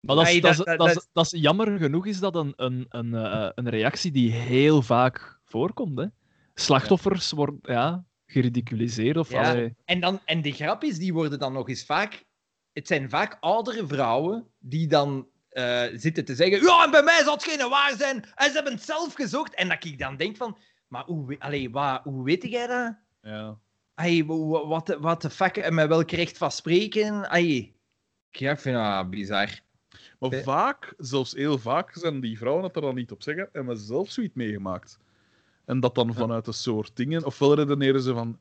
Maar 0.00 0.16
dat 0.16 0.28
is, 0.28 0.40
dat, 0.40 0.56
dat- 0.56 0.66
dat, 0.66 0.78
dat- 0.78 0.96
is, 0.96 1.08
dat 1.12 1.24
is 1.32 1.40
jammer 1.40 1.78
genoeg 1.78 2.06
is 2.06 2.18
dat 2.20 2.34
een, 2.36 2.52
een, 2.56 2.86
een, 2.88 3.14
eh, 3.14 3.48
een 3.54 3.68
reactie 3.68 4.10
die 4.10 4.30
heel 4.32 4.82
vaak 4.82 5.40
voorkomt. 5.44 5.98
Hè. 5.98 6.06
Slachtoffers 6.54 7.30
worden 7.30 7.58
ja, 7.62 8.04
geridiculiseerd. 8.32 9.16
Of, 9.16 9.30
Ja. 9.30 9.50
allee, 9.50 9.74
En, 9.84 10.00
dan, 10.00 10.20
en 10.24 10.42
de 10.42 10.52
grap 10.52 10.84
is, 10.84 10.98
die 10.98 11.12
worden 11.12 11.38
dan 11.38 11.52
nog 11.52 11.68
eens 11.68 11.84
vaak... 11.84 12.24
Het 12.72 12.86
zijn 12.86 13.10
vaak 13.10 13.36
oudere 13.40 13.86
vrouwen 13.86 14.46
die 14.58 14.86
dan 14.86 15.28
eh, 15.48 15.82
zitten 15.94 16.24
te 16.24 16.34
zeggen 16.34 16.62
ja, 16.62 16.84
en 16.84 16.90
bij 16.90 17.02
mij 17.02 17.22
zal 17.22 17.32
het 17.34 17.44
geen 17.44 17.68
waar 17.68 17.94
zijn. 17.96 18.24
En 18.34 18.46
ze 18.48 18.52
hebben 18.54 18.72
het 18.72 18.82
zelf 18.82 19.14
gezocht. 19.14 19.54
En 19.54 19.68
dat 19.68 19.84
ik 19.84 19.98
dan 19.98 20.16
denk 20.16 20.36
van... 20.36 20.58
Maar 20.88 21.04
hoe, 21.04 21.36
allee, 21.38 21.70
wat, 21.70 22.00
hoe 22.04 22.24
weet 22.24 22.42
jij 22.42 22.66
dat? 22.66 22.96
Ja. 23.22 23.58
Wat, 24.66 24.86
de- 24.86 24.98
wat 25.00 25.22
de 25.22 25.30
fuck, 25.30 25.56
en 25.56 25.74
met 25.74 25.88
welk 25.88 26.10
recht 26.10 26.38
van 26.38 26.50
spreken? 26.50 27.28
Ay. 27.30 27.72
Ja, 28.30 28.50
ik 28.50 28.58
vind 28.58 28.76
dat 28.76 29.10
bizar. 29.10 29.48
Maar 30.18 30.42
vaak, 30.42 30.94
zelfs 30.98 31.32
heel 31.32 31.58
vaak, 31.58 31.92
zijn 31.94 32.20
die 32.20 32.38
vrouwen 32.38 32.64
het 32.64 32.76
er 32.76 32.82
dan 32.82 32.94
niet 32.94 33.10
op 33.12 33.22
zeggen 33.22 33.44
en 33.44 33.50
hebben 33.52 33.78
ze 33.78 33.84
zelf 33.84 34.10
zoiets 34.10 34.34
meegemaakt. 34.34 34.98
En 35.64 35.80
dat 35.80 35.94
dan 35.94 36.14
vanuit 36.14 36.46
een 36.46 36.52
soort 36.54 36.90
dingen, 36.96 37.24
ofwel 37.24 37.54
redeneren 37.54 38.02
ze 38.02 38.14
van. 38.14 38.38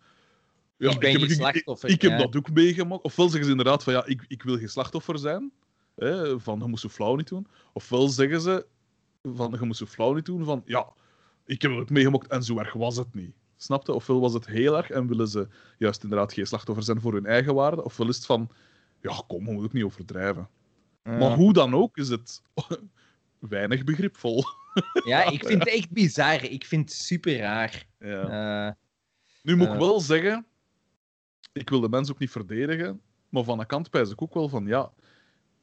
Ja, 0.77 0.89
Ik 0.91 0.99
ben 0.99 1.11
heb, 1.11 1.19
geen 1.21 1.29
ik- 1.29 1.35
slachtoffer, 1.35 1.89
Ik, 1.89 2.01
heb 2.01 2.19
dat 2.19 2.35
ook 2.35 2.51
meegemaakt. 2.51 3.03
Ofwel 3.03 3.25
zeggen 3.25 3.45
ze 3.45 3.51
inderdaad 3.51 3.83
van 3.83 3.93
ja, 3.93 4.05
ik, 4.05 4.25
ik 4.27 4.43
wil 4.43 4.57
geen 4.57 4.69
slachtoffer 4.69 5.17
zijn. 5.19 5.51
Hè, 5.95 6.39
van 6.39 6.59
je 6.59 6.65
moet 6.67 6.79
zo 6.79 6.89
flauw 6.89 7.15
niet 7.15 7.27
doen. 7.27 7.47
Ofwel 7.73 8.07
zeggen 8.09 8.41
ze 8.41 8.65
van 9.23 9.55
je 9.59 9.65
moet 9.65 9.77
zo 9.77 9.85
flauw 9.85 10.13
niet 10.13 10.25
doen. 10.25 10.43
Van 10.45 10.61
ja, 10.65 10.87
ik 11.45 11.61
heb 11.61 11.71
het 11.71 11.79
ook 11.79 11.89
meegemaakt 11.89 12.27
en 12.27 12.43
zo 12.43 12.57
erg 12.59 12.73
was 12.73 12.97
het 12.97 13.13
niet. 13.13 13.31
Snapte? 13.57 13.93
Ofwel 13.93 14.19
was 14.19 14.33
het 14.33 14.45
heel 14.47 14.77
erg 14.77 14.89
en 14.89 15.07
willen 15.07 15.27
ze 15.27 15.47
juist 15.77 16.03
inderdaad 16.03 16.33
geen 16.33 16.47
slachtoffer 16.47 16.83
zijn 16.85 17.01
voor 17.01 17.13
hun 17.13 17.25
eigen 17.25 17.53
waarde. 17.53 17.83
Ofwel 17.83 18.07
is 18.07 18.15
het 18.15 18.25
van 18.25 18.49
ja, 19.01 19.23
kom, 19.27 19.37
we 19.45 19.51
moeten 19.51 19.63
ook 19.65 19.73
niet 19.73 19.83
overdrijven. 19.83 20.49
Maar 21.03 21.35
hoe 21.35 21.53
dan 21.53 21.73
ook 21.75 21.97
is 21.97 22.09
het 22.09 22.41
weinig 23.39 23.83
begripvol. 23.83 24.43
Ja, 25.03 25.23
ik 25.31 25.45
vind 25.45 25.59
het 25.59 25.73
echt 25.73 25.91
bizar. 25.91 26.43
Ik 26.43 26.65
vind 26.65 26.89
het 26.89 26.99
super 26.99 27.37
raar. 27.37 27.85
Ja. 27.99 28.67
Eh, 28.67 28.73
Nu 29.43 29.55
moet 29.55 29.67
ik 29.67 29.73
eh. 29.73 29.79
wel 29.79 29.99
zeggen, 29.99 30.45
ik 31.53 31.69
wil 31.69 31.79
de 31.79 31.89
mens 31.89 32.11
ook 32.11 32.19
niet 32.19 32.31
verdedigen, 32.31 33.01
maar 33.29 33.43
van 33.43 33.59
een 33.59 33.65
kant 33.65 33.89
pijs 33.89 34.09
ik 34.11 34.21
ook 34.21 34.33
wel 34.33 34.49
van 34.49 34.65
ja, 34.65 34.91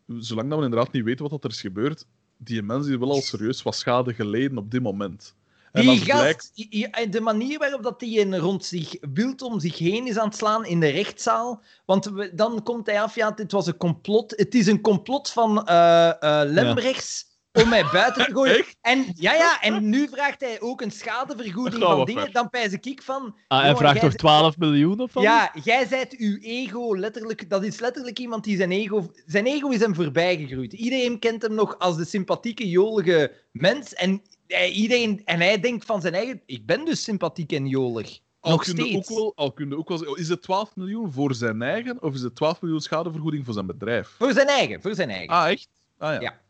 zolang 0.06 0.48
dat 0.50 0.58
we 0.58 0.64
inderdaad 0.64 0.92
niet 0.92 1.04
weten 1.04 1.22
wat 1.22 1.30
dat 1.30 1.44
er 1.44 1.50
is 1.50 1.60
gebeurd, 1.60 2.06
die 2.36 2.62
mens 2.62 2.86
heeft 2.86 2.98
wel 2.98 3.10
al 3.10 3.20
serieus 3.20 3.62
wat 3.62 3.74
schade 3.76 4.14
geleden 4.14 4.58
op 4.58 4.70
dit 4.70 4.82
moment. 4.82 5.36
En 5.72 5.82
die 5.82 5.98
gast, 5.98 6.18
blijkt, 6.20 6.66
en 6.90 7.10
de 7.10 7.20
manier 7.20 7.58
waarop 7.58 7.82
dat 7.82 8.00
die 8.00 8.20
een 8.20 8.38
rond 8.38 8.64
zich 8.64 8.96
wild 9.12 9.42
om 9.42 9.60
zich 9.60 9.78
heen 9.78 10.06
is 10.06 10.18
aan 10.18 10.28
het 10.28 10.36
slaan 10.36 10.64
in 10.66 10.80
de 10.80 10.88
rechtszaal. 10.88 11.62
Want 11.84 12.04
we- 12.04 12.34
dan 12.34 12.62
komt 12.62 12.86
hij 12.86 13.00
af, 13.02 13.14
ja, 13.14 13.30
dit 13.30 13.52
was 13.52 13.66
een 13.66 13.76
complot. 13.76 14.30
Het 14.36 14.54
is 14.54 14.66
een 14.66 14.80
complot 14.80 15.30
van 15.30 15.66
eh 15.66 16.08
eh 16.22 16.50
Lembrechts 16.50 17.26
om 17.52 17.68
mij 17.68 17.84
buiten 17.92 18.24
te 18.24 18.32
gooien. 18.32 18.58
Echt? 18.58 18.76
En, 18.80 19.04
ja, 19.14 19.34
ja, 19.34 19.60
en 19.60 19.88
nu 19.88 20.08
vraagt 20.08 20.40
hij 20.40 20.60
ook 20.60 20.80
een 20.80 20.90
schadevergoeding 20.90 21.82
van 21.82 22.04
dingen. 22.04 22.22
ver. 22.22 22.32
Dan 22.32 22.50
pijs 22.50 22.72
ik 22.72 23.02
van... 23.02 23.36
Ah, 23.48 23.62
hij 23.62 23.76
vraagt 23.76 24.00
toch 24.00 24.10
zet- 24.10 24.18
12 24.18 24.58
miljoen 24.58 25.00
of 25.00 25.12
wat? 25.12 25.22
Ja, 25.22 25.52
jij 25.62 25.86
zijt 25.86 26.16
uw 26.16 26.38
ego 26.40 26.96
letterlijk... 26.96 27.50
Dat 27.50 27.64
is 27.64 27.80
letterlijk 27.80 28.18
iemand 28.18 28.44
die 28.44 28.56
zijn 28.56 28.70
ego... 28.72 29.10
Zijn 29.26 29.46
ego 29.46 29.68
is 29.68 29.80
hem 29.80 29.94
voorbij 29.94 30.36
gegroeid. 30.36 30.72
Iedereen 30.72 31.18
kent 31.18 31.42
hem 31.42 31.54
nog 31.54 31.78
als 31.78 31.96
de 31.96 32.04
sympathieke, 32.04 32.68
jolige 32.68 33.32
mens. 33.52 33.94
En 33.94 34.22
hij, 34.46 34.70
iedereen, 34.70 35.22
en 35.24 35.40
hij 35.40 35.60
denkt 35.60 35.84
van 35.84 36.00
zijn 36.00 36.14
eigen... 36.14 36.42
Ik 36.46 36.66
ben 36.66 36.84
dus 36.84 37.02
sympathiek 37.02 37.52
en 37.52 37.66
jolig. 37.66 38.18
Al 38.40 38.50
nog 38.50 38.64
kun 38.64 38.76
je 38.76 38.82
steeds. 38.82 39.10
Ook 39.10 39.16
wel, 39.16 39.32
al 39.34 39.52
kun 39.52 39.68
je 39.68 39.76
ook 39.76 39.88
wel 39.88 39.98
zeggen, 39.98 40.18
is 40.18 40.28
het 40.28 40.42
12 40.42 40.76
miljoen 40.76 41.12
voor 41.12 41.34
zijn 41.34 41.62
eigen 41.62 42.02
of 42.02 42.14
is 42.14 42.22
het 42.22 42.34
12 42.34 42.60
miljoen 42.60 42.80
schadevergoeding 42.80 43.44
voor 43.44 43.54
zijn 43.54 43.66
bedrijf? 43.66 44.08
Voor 44.18 44.32
zijn 44.32 44.46
eigen, 44.46 44.82
voor 44.82 44.94
zijn 44.94 45.10
eigen. 45.10 45.28
Ah, 45.34 45.50
echt? 45.50 45.68
Ah 45.98 46.12
ja. 46.12 46.20
Ja. 46.20 46.40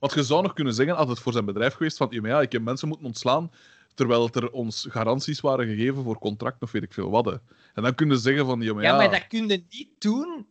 Want 0.00 0.14
je 0.14 0.22
zou 0.22 0.42
nog 0.42 0.52
kunnen 0.52 0.74
zeggen, 0.74 0.96
als 0.96 1.08
het 1.08 1.18
voor 1.18 1.32
zijn 1.32 1.44
bedrijf 1.44 1.74
geweest, 1.74 1.96
van 1.96 2.08
ja, 2.10 2.40
ik 2.40 2.52
heb 2.52 2.62
mensen 2.62 2.88
moeten 2.88 3.06
ontslaan, 3.06 3.50
terwijl 3.94 4.28
er 4.32 4.50
ons 4.50 4.86
garanties 4.90 5.40
waren 5.40 5.66
gegeven 5.66 6.02
voor 6.02 6.18
contract 6.18 6.62
of 6.62 6.70
weet 6.70 6.82
ik 6.82 6.92
veel 6.92 7.10
wat. 7.10 7.24
hè. 7.24 7.36
En 7.74 7.82
dan 7.82 7.94
kun 7.94 8.08
je 8.08 8.16
zeggen 8.16 8.46
van, 8.46 8.60
ja, 8.60 8.74
maar 8.74 8.82
ja, 8.82 8.90
ja... 8.90 8.96
maar 8.96 9.10
dat 9.10 9.26
kun 9.26 9.48
je 9.48 9.64
niet 9.68 9.90
doen. 9.98 10.46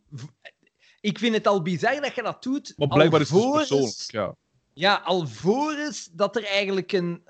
Ik 1.00 1.18
vind 1.18 1.34
het 1.34 1.46
al 1.46 1.62
bizar 1.62 2.00
dat 2.00 2.14
je 2.14 2.22
dat 2.22 2.42
doet. 2.42 2.74
Maar 2.76 2.88
blijkbaar 2.88 3.20
is 3.20 3.30
het 3.30 3.52
persoonlijk, 3.52 4.10
ja. 4.10 4.34
Ja, 4.72 4.94
alvorens 5.04 6.08
dat 6.12 6.36
er 6.36 6.44
eigenlijk 6.44 6.92
een... 6.92 7.24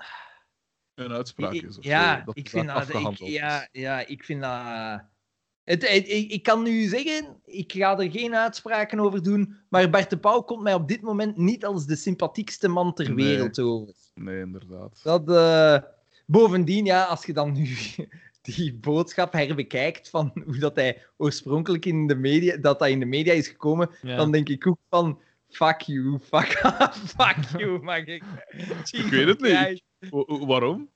Een 0.93 1.11
uitspraak 1.11 1.53
is. 1.53 1.77
of 1.77 1.83
ja, 1.83 2.17
zo, 2.17 2.23
dat 2.25 2.37
ik 2.37 2.49
vind 2.49 2.67
dat... 2.67 2.89
Ik, 2.89 3.17
ja, 3.17 3.67
ja, 3.71 4.07
ik 4.07 4.23
vind 4.23 4.41
dat... 4.41 5.01
Het, 5.63 5.87
het- 5.89 6.09
ik, 6.09 6.31
ik 6.31 6.43
kan 6.43 6.63
nu 6.63 6.83
zeggen, 6.87 7.41
ik 7.45 7.71
ga 7.71 7.97
er 7.99 8.11
geen 8.11 8.35
uitspraken 8.35 8.99
over 8.99 9.23
doen, 9.23 9.55
maar 9.69 9.89
Bart 9.89 10.09
de 10.09 10.17
Pauw 10.17 10.41
komt 10.41 10.61
mij 10.63 10.73
op 10.73 10.87
dit 10.87 11.01
moment 11.01 11.37
niet 11.37 11.65
als 11.65 11.85
de 11.85 11.95
sympathiekste 11.95 12.67
man 12.67 12.93
ter 12.93 13.13
Nee. 13.13 13.25
wereld 13.25 13.59
over. 13.59 13.93
Nee, 14.15 14.39
inderdaad. 14.39 14.99
Dat, 15.03 15.29
eh, 15.29 15.77
Bovendien, 16.25 16.85
ja, 16.85 17.03
als 17.03 17.25
je 17.25 17.33
dan 17.33 17.51
nu 17.53 17.69
die 18.41 18.73
boodschap 18.73 19.33
herbekijkt 19.33 20.09
van 20.09 20.31
hoe 20.45 20.57
dat 20.57 20.75
hij 20.75 21.03
oorspronkelijk 21.17 21.85
in 21.85 22.07
de 22.07 22.15
media, 22.15 22.57
dat 22.57 22.79
dat 22.79 22.87
in 22.87 22.99
de 22.99 23.05
media 23.05 23.33
is 23.33 23.47
gekomen, 23.47 23.89
Ja. 24.01 24.15
dan 24.15 24.31
denk 24.31 24.49
ik 24.49 24.67
ook 24.67 24.77
van 24.89 25.21
fuck 25.49 25.81
you, 25.81 26.19
fuck, 26.31 26.59
fuck 26.93 27.37
you, 27.57 27.81
mag 27.83 27.97
ik. 28.05 28.23
Ik 28.91 29.05
weet 29.05 29.27
het 29.27 29.41
niet. 29.41 29.83
Waarom? 30.47 30.89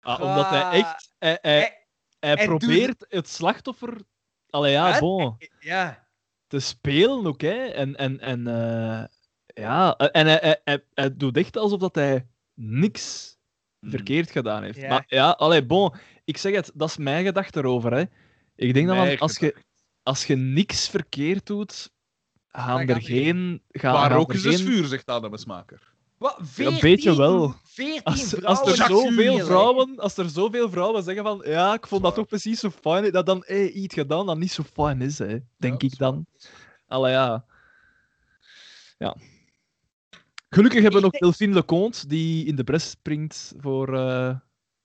Ah, 0.00 0.20
omdat 0.20 0.48
hij 0.48 0.62
Ah, 0.62 0.74
echt... 0.74 1.12
Hij, 1.18 1.38
hij, 1.42 1.83
hij- 2.26 2.46
probeert 2.46 3.06
het 3.08 3.28
slachtoffer... 3.28 4.00
Allee, 4.50 4.72
ja, 4.72 4.98
bon. 4.98 5.36
ja. 5.60 6.08
Te 6.46 6.60
spelen 6.60 7.26
ook, 7.26 7.40
hè. 7.40 7.64
En... 7.66 7.96
en, 7.96 8.20
en 8.20 8.46
eh, 8.46 9.04
ja, 9.54 9.96
en 9.96 10.26
hij, 10.26 10.38
hij, 10.40 10.60
hij, 10.64 10.84
hij 10.94 11.16
doet 11.16 11.36
echt 11.36 11.56
alsof 11.56 11.78
dat 11.80 11.94
hij 11.94 12.26
niks 12.54 13.36
verkeerd 13.80 14.30
gedaan 14.30 14.62
heeft. 14.62 14.80
Ja. 14.80 14.88
Maar 14.88 15.04
ja, 15.06 15.30
allee, 15.30 15.66
bon. 15.66 15.94
Ik 16.24 16.36
zeg 16.36 16.54
het, 16.54 16.70
dat 16.74 16.88
is 16.88 16.96
mijn 16.96 17.24
gedachte 17.24 17.58
erover, 17.58 17.92
hè. 17.92 18.04
Ik 18.56 18.74
denk 18.74 18.88
dat 18.88 19.20
als 19.20 19.38
je, 19.38 19.56
als 20.02 20.26
je 20.26 20.36
niks 20.36 20.88
verkeerd 20.88 21.46
doet, 21.46 21.92
gaan 22.48 22.80
er 22.80 22.88
er 22.88 23.02
geen... 23.02 23.62
Gaan, 23.70 23.92
Waar 23.92 24.10
gaan 24.10 24.18
ook 24.18 24.32
is 24.32 24.42
dus 24.42 24.56
geen- 24.56 24.66
vuur, 24.66 24.84
zegt 24.84 25.08
Adamsmaker. 25.08 25.93
Wat, 26.24 26.38
een 26.38 26.46
14, 26.46 26.80
beetje 26.80 27.16
wel. 27.16 27.54
14 27.64 28.02
Als, 28.02 28.28
vrouwen 28.28 28.46
als, 28.46 28.78
er 28.78 28.86
zoveel 28.86 29.38
vrouwen, 29.38 29.98
als 29.98 30.16
er 30.16 30.30
zoveel 30.30 30.70
vrouwen 30.70 31.02
zeggen 31.02 31.24
van 31.24 31.42
ja, 31.44 31.74
ik 31.74 31.86
vond 31.86 32.02
dat 32.02 32.14
toch 32.14 32.26
precies 32.26 32.60
zo 32.60 32.70
fijn, 32.70 33.12
dat 33.12 33.26
dan 33.26 33.42
hey, 33.46 33.70
iets 33.70 33.94
gedaan 33.94 34.26
dat 34.26 34.38
niet 34.38 34.52
zo 34.52 34.62
fijn 34.72 35.00
is, 35.00 35.18
hè, 35.18 35.38
denk 35.56 35.82
ik 35.82 35.98
dan. 35.98 36.26
Allee, 36.86 37.12
ja. 37.12 37.44
ja. 38.98 39.16
Gelukkig 40.48 40.82
hebben 40.82 41.00
we 41.00 41.06
nog 41.06 41.18
Delphine 41.18 41.54
Leconte, 41.54 42.06
die 42.06 42.46
in 42.46 42.56
de 42.56 42.64
pres 42.64 42.90
springt 42.90 43.52
voor 43.56 43.98
eh 43.98 44.36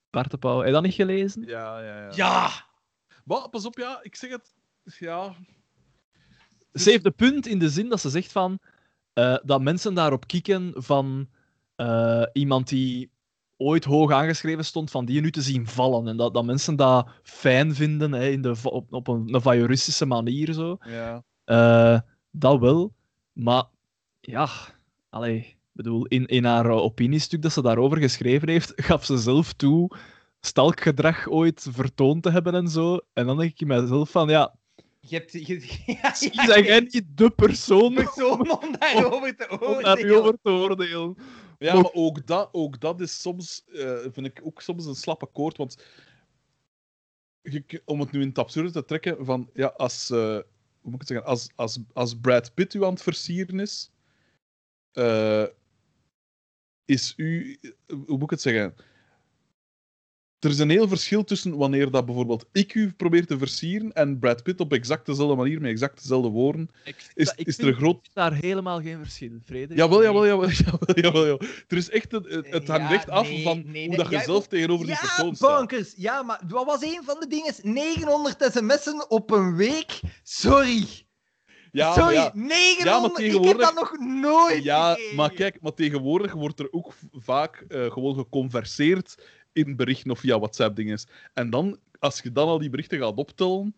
Bart 0.10 0.32
de 0.32 0.38
Pauw. 0.38 0.58
Heb 0.58 0.68
je 0.68 0.74
dat 0.74 0.84
niet 0.84 0.94
gelezen? 0.94 1.44
Ja, 1.44 1.80
ja, 1.82 2.02
ja. 2.02 2.12
Ja! 2.16 2.66
Maar, 3.26 3.50
pas 3.50 3.66
op, 3.66 3.78
ja, 3.78 4.00
ik 4.02 4.16
zeg 4.16 4.30
het. 4.30 4.54
Ja, 4.84 5.36
Ze 6.74 6.90
heeft 6.90 7.04
de 7.04 7.12
punt 7.12 7.48
in 7.48 7.60
de 7.60 7.70
zin 7.70 7.90
dat 7.90 8.02
ze 8.02 8.10
zegt 8.10 8.32
van 8.32 8.60
eh, 9.20 9.38
dat 9.44 9.62
mensen 9.62 9.94
daarop 9.94 10.28
kieken 10.28 10.74
van 10.76 11.28
eh, 11.76 12.24
iemand 12.34 12.68
die 12.68 13.12
ooit 13.58 13.86
hoog 13.86 14.12
aangeschreven 14.12 14.66
stond, 14.66 14.92
van 14.92 15.06
die 15.06 15.22
nu 15.22 15.32
te 15.32 15.42
zien 15.42 15.68
vallen. 15.68 16.08
En 16.08 16.18
dat, 16.18 16.34
dat 16.34 16.46
mensen 16.46 16.76
dat 16.76 17.10
fijn 17.24 17.76
vinden 17.76 18.12
hè, 18.12 18.28
in 18.28 18.42
de, 18.42 18.56
op, 18.64 18.94
op 18.94 19.08
een, 19.08 19.34
een 19.34 19.42
voyeuristische 19.42 20.06
manier. 20.06 20.54
Zo. 20.54 20.78
ja. 20.80 21.24
Eh, 21.44 22.00
dat 22.32 22.60
wel. 22.60 22.94
Maar 23.34 23.64
ja, 24.20 24.50
allee, 25.10 25.58
bedoel, 25.72 26.06
in, 26.06 26.26
in 26.26 26.46
haar 26.46 26.70
opiniestuk 26.70 27.42
dat 27.42 27.52
ze 27.52 27.62
daarover 27.62 27.98
geschreven 27.98 28.50
heeft, 28.50 28.74
gaf 28.76 29.06
ze 29.06 29.18
zelf 29.18 29.54
toe 29.54 29.98
stalkgedrag 30.40 31.28
ooit 31.28 31.68
vertoond 31.72 32.24
te 32.24 32.32
hebben 32.32 32.54
en 32.54 32.68
zo. 32.68 33.00
En 33.14 33.26
dan 33.26 33.38
denk 33.38 33.52
ik 33.52 33.62
in 33.62 33.68
mezelf 33.68 34.10
van, 34.12 34.30
ja, 34.30 34.56
Je 35.10 35.16
hebt... 35.16 35.32
Je, 35.32 35.60
ja, 36.02 36.16
ja, 36.20 36.60
jij 36.60 36.64
je 36.64 36.82
niet 36.82 37.18
de 37.18 37.30
persoon 37.30 37.94
persoon 37.94 38.52
om 38.62 38.76
daarover 38.80 39.36
te 39.36 39.50
om 39.50 39.68
oordelen. 39.68 40.18
over 40.18 40.38
te 40.42 40.50
oordelen? 40.50 41.18
Ja, 41.60 41.74
Maar- 41.74 41.92
ook 41.94 42.28
dat, 42.28 42.50
ook 42.52 42.80
dat 42.80 43.02
is 43.02 43.22
soms, 43.22 43.64
eh, 43.66 43.98
vind 44.00 44.26
ik 44.26 44.40
ook 44.44 44.62
soms 44.62 44.86
een 44.86 44.96
slap 44.96 45.24
akkoord. 45.24 45.58
Want 45.58 45.84
je, 47.42 47.82
om 47.86 48.00
het 48.00 48.12
nu 48.12 48.22
in 48.22 48.28
het 48.28 48.38
absurde 48.38 48.72
te 48.72 48.86
trekken, 48.86 49.26
van 49.26 49.50
ja, 49.54 49.68
als, 49.68 50.10
eh, 50.10 50.18
hoe 50.82 50.92
moet 50.92 50.94
ik 50.94 51.00
het 51.00 51.08
zeggen, 51.08 51.28
als, 51.28 51.50
als, 51.56 51.80
als 51.94 52.20
Brad 52.20 52.54
Pitt 52.54 52.74
u 52.74 52.84
aan 52.84 52.94
het 52.94 53.02
versieren 53.02 53.60
is, 53.60 53.92
eh, 54.92 55.46
is 56.86 57.14
u, 57.18 57.60
hoe 57.88 58.04
moet 58.18 58.22
ik 58.24 58.30
het 58.30 58.42
zeggen? 58.42 58.76
Er 60.40 60.50
is 60.50 60.60
een 60.60 60.70
heel 60.70 60.88
verschil 60.88 61.24
tussen 61.24 61.58
wanneer 61.58 61.92
dat 61.92 62.06
bijvoorbeeld 62.06 62.46
ik 62.52 62.74
u 62.74 62.92
probeer 62.92 63.26
te 63.26 63.38
versieren 63.38 63.94
en 63.94 64.20
Brad 64.20 64.44
Pitt 64.44 64.60
op 64.60 64.74
exact 64.74 65.06
dezelfde 65.06 65.36
manier, 65.36 65.62
met 65.62 65.70
exact 65.72 66.02
dezelfde 66.02 66.30
woorden, 66.30 66.70
Ik 66.86 66.96
is, 67.14 67.34
ik 67.36 67.48
is 67.48 67.58
er 67.58 67.74
groot 67.74 68.10
daar 68.14 68.34
helemaal 68.34 68.82
geen 68.82 68.98
verschil, 69.04 69.30
Frederik. 69.46 69.78
Jawel, 69.78 70.04
jawel, 70.04 70.26
jawel, 70.28 70.50
jawel, 70.66 70.80
jawel, 71.02 71.22
jawel. 71.28 71.42
Er 71.68 71.78
is 71.78 71.90
echt 71.90 72.14
een, 72.14 72.24
het, 72.28 72.48
het 72.50 72.68
hangt 72.68 72.90
Ja, 72.90 72.94
echt 72.96 73.10
af 73.10 73.30
nee, 73.30 73.44
van 73.44 73.64
nee, 73.66 73.88
hoe 73.88 73.96
dat- 73.98 74.10
je 74.10 74.20
zelf 74.20 74.48
tegenover 74.48 74.86
die 74.86 74.94
Ja, 74.96 75.00
persoon 75.02 75.36
staat. 75.36 75.58
bonkers. 75.58 75.94
Ja, 75.96 76.24
maar 76.24 76.42
wat 76.48 76.66
was 76.66 76.82
een 76.82 77.02
van 77.04 77.18
de 77.20 77.28
dingen? 77.28 77.54
900 77.62 78.48
sms'en 78.52 79.10
op 79.10 79.32
een 79.32 79.56
week? 79.56 80.00
Sorry. 80.24 80.86
Ja, 81.72 81.94
Sorry, 81.94 82.06
maar 82.06 82.14
ja, 82.14 82.32
900. 82.34 82.84
Ja, 82.84 83.00
maar 83.00 83.22
Ik 83.22 83.46
heb 83.46 83.60
dat 83.60 83.74
nog 83.76 83.98
nooit 84.00 84.64
ja, 84.64 84.98
maar 85.16 85.32
kijk, 85.34 85.62
maar 85.62 85.74
tegenwoordig 85.74 86.34
wordt 86.34 86.60
er 86.60 86.68
ook 86.72 86.94
vaak 87.12 87.66
eh, 87.68 87.92
gewoon 87.92 88.16
geconverseerd 88.16 89.16
in 89.66 89.76
berichten 89.76 90.12
of 90.12 90.20
via 90.20 90.40
WhatsApp-dingen. 90.40 91.00
En 91.34 91.50
dan, 91.50 91.78
als 92.00 92.20
je 92.22 92.32
dan 92.32 92.48
al 92.48 92.58
die 92.60 92.70
berichten 92.70 93.00
gaat 93.00 93.16
optellen, 93.16 93.76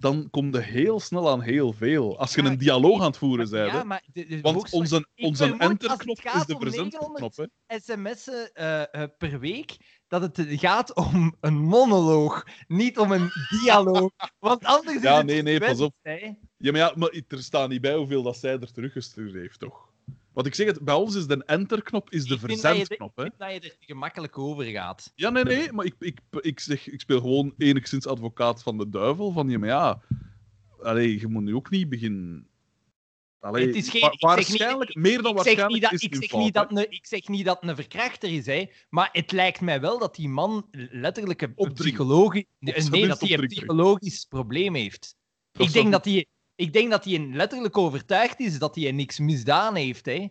dan 0.00 0.28
kom 0.30 0.52
je 0.52 0.60
heel 0.60 1.00
snel 1.00 1.30
aan 1.30 1.40
heel 1.40 1.72
veel. 1.72 2.18
Als 2.18 2.34
je 2.34 2.42
Ja, 2.42 2.48
een 2.50 2.58
dialoog 2.58 3.00
aan 3.00 3.06
het 3.06 3.16
voeren 3.16 3.50
bent. 3.50 3.72
Ja, 3.72 3.78
hè. 3.78 3.84
maar 3.84 4.02
de, 4.12 4.26
de 4.26 4.40
Want 4.40 4.72
onze, 4.72 5.06
onze 5.16 5.56
enterknop 5.58 6.18
is 6.18 6.46
de. 6.46 7.48
Hè. 7.66 7.78
sms'en 7.78 8.54
eh, 8.54 8.82
eh, 9.02 9.08
per 9.18 9.40
week, 9.40 9.76
dat 10.08 10.22
het 10.22 10.46
gaat 10.50 10.94
om 10.94 11.36
een 11.40 11.58
monoloog, 11.58 12.44
niet 12.68 12.98
om 12.98 13.12
een 13.12 13.30
dialoog. 13.62 14.10
Want 14.38 14.64
anders 14.64 14.96
is 14.96 15.02
Ja, 15.02 15.16
het 15.16 15.26
nee, 15.26 15.42
nee, 15.42 15.58
pas 15.58 15.80
op. 15.80 15.94
hè. 16.02 16.34
Ja, 16.56 16.70
maar, 16.72 16.80
ja, 16.80 16.92
maar 16.96 17.22
er 17.28 17.42
staat 17.42 17.68
niet 17.68 17.80
bij 17.80 17.94
hoeveel 17.94 18.22
dat 18.22 18.36
zij 18.36 18.58
er 18.58 18.72
teruggestuurd 18.72 19.32
heeft, 19.34 19.58
toch? 19.58 19.89
Want 20.32 20.46
ik 20.46 20.54
zeg 20.54 20.66
het, 20.66 20.80
bij 20.80 20.94
ons 20.94 21.14
is 21.14 21.26
de 21.26 21.44
enterknop 21.44 22.10
is 22.10 22.24
de 22.24 22.34
Ik 22.34 22.40
je 22.40 22.46
er- 22.46 22.52
verzendknop. 22.58 23.16
Hè. 23.16 23.24
Ik 23.24 23.32
vind 23.36 23.50
dat 23.50 23.62
je 23.62 23.68
er 23.70 23.76
gemakkelijk 23.86 24.38
over 24.38 24.64
gaat. 24.64 25.12
Ja, 25.14 25.30
nee, 25.30 25.44
nee, 25.44 25.72
maar 25.72 25.84
ik, 25.84 25.94
ik, 25.98 26.18
ik, 26.40 26.60
zeg, 26.60 26.88
ik 26.88 27.00
speel 27.00 27.20
gewoon 27.20 27.54
enigszins 27.58 28.06
advocaat 28.06 28.62
van 28.62 28.78
de 28.78 28.88
duivel. 28.88 29.32
Van 29.32 29.48
ja, 29.48 29.58
maar 29.58 29.68
ja, 29.68 30.02
allee, 30.82 31.20
je 31.20 31.26
moet 31.26 31.42
nu 31.42 31.54
ook 31.54 31.70
niet 31.70 31.88
beginnen. 31.88 32.48
Allee, 33.40 33.66
Het 33.66 33.76
is 33.76 33.88
geen- 33.88 34.10
niet- 34.10 34.20
waarschijnlijk, 34.20 34.94
meer 34.94 35.22
dan 35.22 35.34
waarschijnlijk 35.34 35.72
niet 35.72 35.82
dat, 35.82 35.92
is 35.92 36.02
ik, 36.02 36.14
zeg 36.14 36.32
niet 36.40 36.54
dat 36.54 36.70
een, 36.70 36.90
ik 36.90 37.06
zeg 37.06 37.28
niet 37.28 37.44
dat 37.44 37.58
een 37.62 37.74
verkrachter 37.76 38.30
is, 38.30 38.46
hè, 38.46 38.64
maar 38.88 39.08
het 39.12 39.32
lijkt 39.32 39.60
mij 39.60 39.80
wel 39.80 39.98
dat 39.98 40.14
die 40.14 40.28
man 40.28 40.66
letterlijk 40.72 41.42
een, 41.42 41.72
psychologisch... 41.72 42.44
Nee, 42.58 43.06
dat 43.06 43.20
hij 43.20 43.38
een 43.38 43.46
psychologisch 43.46 44.24
probleem 44.28 44.74
heeft. 44.74 45.16
Dat 45.52 45.66
ik, 45.66 45.72
denk 45.72 45.92
dat 45.92 46.04
hij, 46.04 46.26
ik 46.60 46.72
denk 46.72 46.90
dat 46.90 47.04
hij 47.04 47.18
letterlijk 47.18 47.78
overtuigd 47.78 48.40
is 48.40 48.58
dat 48.58 48.74
hij 48.74 48.92
niks 48.92 49.18
misdaan 49.18 49.74
heeft. 49.74 50.06
Hè. 50.06 50.28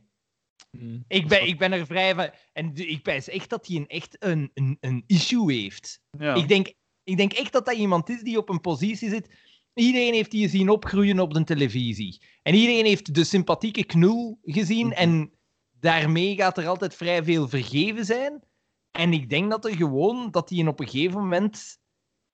Hmm. 0.77 1.03
Ik, 1.07 1.27
ben, 1.27 1.47
ik 1.47 1.57
ben 1.57 1.72
er 1.72 1.85
vrij 1.85 2.15
van... 2.15 2.30
En 2.53 2.76
ik 2.76 3.06
wijs 3.06 3.27
echt 3.27 3.49
dat 3.49 3.68
hij 3.68 3.76
een, 3.76 3.88
echt 3.88 4.15
een, 4.19 4.51
een, 4.53 4.77
een 4.80 5.03
issue 5.07 5.53
heeft. 5.53 6.01
Ja. 6.18 6.35
Ik, 6.35 6.47
denk, 6.47 6.73
ik 7.03 7.18
denk 7.18 7.34
echt 7.34 7.51
dat 7.51 7.65
dat 7.65 7.76
iemand 7.76 8.10
is 8.10 8.22
die 8.22 8.38
op 8.38 8.49
een 8.49 8.61
positie 8.61 9.10
zit. 9.10 9.30
Iedereen 9.73 10.14
heeft 10.14 10.31
die 10.31 10.49
zien 10.49 10.69
opgroeien 10.69 11.19
op 11.19 11.34
de 11.34 11.43
televisie. 11.43 12.22
En 12.41 12.53
iedereen 12.53 12.85
heeft 12.85 13.14
de 13.14 13.23
sympathieke 13.23 13.84
knul 13.84 14.39
gezien. 14.41 14.88
Mhm. 14.88 14.95
En 14.95 15.31
daarmee 15.80 16.35
gaat 16.35 16.57
er 16.57 16.68
altijd 16.68 16.95
vrij 16.95 17.23
veel 17.23 17.47
vergeven 17.47 18.06
zijn. 18.06 18.43
En 18.91 19.14
ik 19.14 19.30
denk 19.30 19.49
dat 19.49 19.65
er 19.65 19.76
gewoon, 19.76 20.31
dat 20.31 20.49
hij 20.49 20.68
op 20.68 20.80
een 20.80 20.88
gegeven 20.88 21.19
moment. 21.19 21.80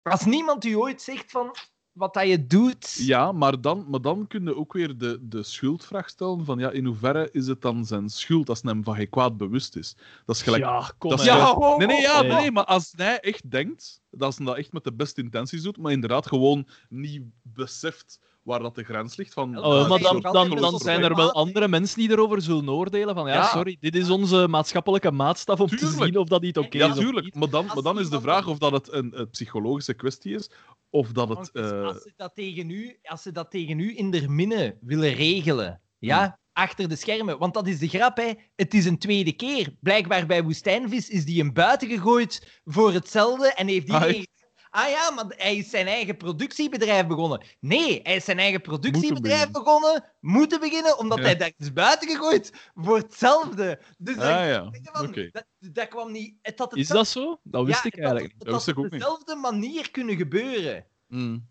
Als 0.02 0.26
niemand 0.26 0.66
u 0.66 0.74
ooit 0.74 1.02
zegt 1.02 1.32
van. 1.32 1.56
Wat 1.96 2.14
dat 2.14 2.28
je 2.28 2.48
doet. 2.48 2.94
Ja, 2.94 3.32
maar 3.32 3.62
dan, 3.62 3.86
maar 3.88 4.02
dan 4.02 4.28
kun 4.28 4.44
je 4.44 4.56
ook 4.56 4.74
weer 4.74 4.98
de, 4.98 5.20
de 5.22 5.44
schuldvraag 5.44 6.10
stellen 6.10 6.46
van 6.46 6.60
ja, 6.60 6.72
in 6.72 6.86
hoeverre 6.86 7.30
is 7.32 7.48
het 7.48 7.62
dan 7.62 7.86
zijn 7.86 8.10
schuld 8.10 8.50
als 8.50 8.62
hij 8.62 8.72
hem 8.72 8.84
van 8.84 8.96
geen 8.96 9.10
kwaad 9.10 9.38
bewust 9.38 9.76
is? 9.76 9.96
Dat 10.26 10.36
is 10.36 10.42
gelijk... 10.42 10.64
Ja, 10.64 10.92
kom 10.98 11.10
dat 11.10 11.20
is. 11.20 11.26
Ja, 11.26 11.46
gelijk- 11.46 11.78
nee, 11.78 11.88
nee, 11.88 12.02
ja, 12.02 12.22
nee, 12.22 12.32
nee, 12.32 12.52
maar 12.52 12.66
als 12.66 12.94
hij 12.96 13.20
echt 13.20 13.52
denkt 13.52 14.02
dat 14.10 14.38
hij 14.38 14.46
dat 14.46 14.58
echt 14.58 14.72
met 14.74 14.84
de 14.84 14.94
beste 14.94 15.22
intenties 15.22 15.62
doet, 15.62 15.78
maar 15.78 15.92
inderdaad 15.92 16.28
gewoon 16.28 16.68
niet 16.90 17.22
beseft 17.42 18.20
waar 18.46 18.60
dat 18.60 18.76
de 18.76 18.84
grens 18.84 19.16
ligt 19.16 19.34
van... 19.34 19.58
Oh, 19.58 19.90
maar 19.90 20.00
dan, 20.00 20.22
dan, 20.22 20.50
dan 20.50 20.80
zijn 20.80 21.04
er 21.04 21.16
wel 21.16 21.32
andere 21.34 21.68
mensen 21.68 22.00
die 22.00 22.12
erover 22.12 22.42
zullen 22.42 22.70
oordelen 22.70 23.16
van 23.16 23.28
ja, 23.28 23.34
Ja. 23.34 23.48
sorry, 23.48 23.78
dit 23.80 23.96
is 23.96 24.10
onze 24.10 24.48
maatschappelijke 24.48 25.12
maatstaf 25.12 25.60
om 25.60 25.68
te 25.68 25.88
zien 25.88 26.18
of 26.18 26.28
dat 26.28 26.42
niet 26.42 26.58
oké 26.58 26.78
ja, 26.78 26.86
is 26.86 26.92
of 26.92 26.98
tuurlijk. 26.98 27.26
niet. 27.26 27.36
Maar 27.36 27.50
dan, 27.50 27.66
maar 27.66 27.84
dan 27.84 28.00
is 28.00 28.10
de 28.10 28.22
vraag 28.22 28.48
of 28.48 28.58
dat 28.58 28.72
het 28.72 28.92
een, 28.92 29.20
een 29.20 29.30
psychologische 29.30 29.94
kwestie 29.94 30.36
is, 30.36 30.50
of 30.90 31.12
dat 31.12 31.30
het... 31.30 31.52
Eh, 31.52 31.84
als, 31.84 32.02
ze 32.02 32.14
dat 32.16 32.36
tegen 32.36 32.70
u, 32.70 32.98
als 33.02 33.22
ze 33.22 33.32
dat 33.32 33.52
tegen 33.52 33.80
u 33.80 33.98
in 33.98 34.12
der 34.12 34.32
minne 34.32 34.78
willen 34.82 35.14
regelen, 35.14 35.82
ja, 36.00 36.24
Hmm. 36.24 36.64
achter 36.64 36.90
de 36.90 36.96
schermen, 36.96 37.38
want 37.38 37.54
dat 37.54 37.68
is 37.68 37.80
de 37.80 37.88
grap, 37.88 38.18
hè. 38.18 38.32
Het 38.56 38.74
is 38.74 38.86
een 38.86 38.98
tweede 38.98 39.32
keer. 39.34 39.76
Blijkbaar 39.80 40.26
bij 40.26 40.44
Woestijnvis 40.44 41.10
is 41.10 41.26
die 41.26 41.42
een 41.42 41.54
buiten 41.54 41.88
gegooid 41.88 42.62
voor 42.66 42.94
hetzelfde 42.94 43.54
en 43.54 43.68
heeft 43.68 43.88
die... 43.88 44.30
Ah, 44.76 44.90
ja, 44.90 45.12
maar 45.12 45.26
hij 45.28 45.56
is 45.56 45.70
zijn 45.70 45.88
eigen 45.88 46.18
productiebedrijf 46.18 47.08
begonnen. 47.08 47.46
Nee, 47.60 48.00
hij 48.04 48.16
is 48.16 48.26
zijn 48.26 48.40
eigen 48.40 48.62
productiebedrijf 48.62 49.52
begonnen, 49.52 50.04
moeten 50.20 50.60
beginnen, 50.60 50.98
omdat 50.98 51.18
Ja. 51.18 51.24
hij 51.24 51.36
daar 51.36 51.52
is 51.58 51.74
buiten 51.74 52.10
gegooid 52.10 52.72
voor 52.74 52.98
hetzelfde. 52.98 53.82
Dus 53.98 54.18
ah 54.18 54.48
ja, 54.48 54.72
van, 54.84 55.12
dat, 55.32 55.46
dat 55.60 55.88
kwam 55.88 56.12
niet... 56.12 56.36
Het 56.42 56.60
had 56.60 56.76
Is 56.76 56.88
dat 56.88 57.08
zo? 57.08 57.40
Dat 57.44 57.66
wist 57.66 57.84
ja, 57.84 57.90
ik 57.90 57.98
eigenlijk 57.98 58.34
niet. 58.34 58.46
Dat 58.46 58.66
had 58.66 58.78
op 58.78 58.90
dezelfde 58.90 59.36
manier 59.36 59.92
kunnen 59.92 60.16
gebeuren. 60.16 60.86
Mm. 61.08 61.50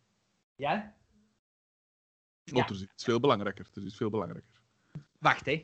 Ja? 0.57 0.95
Want 2.45 2.71
er 2.71 2.77
is 2.77 3.05
veel 3.05 3.21
belangrijker. 3.21 3.67
Er 3.75 3.87
is 3.87 3.97
veel 3.97 4.11
belangrijker. 4.11 4.61
Wacht, 5.19 5.47
hè. 5.47 5.63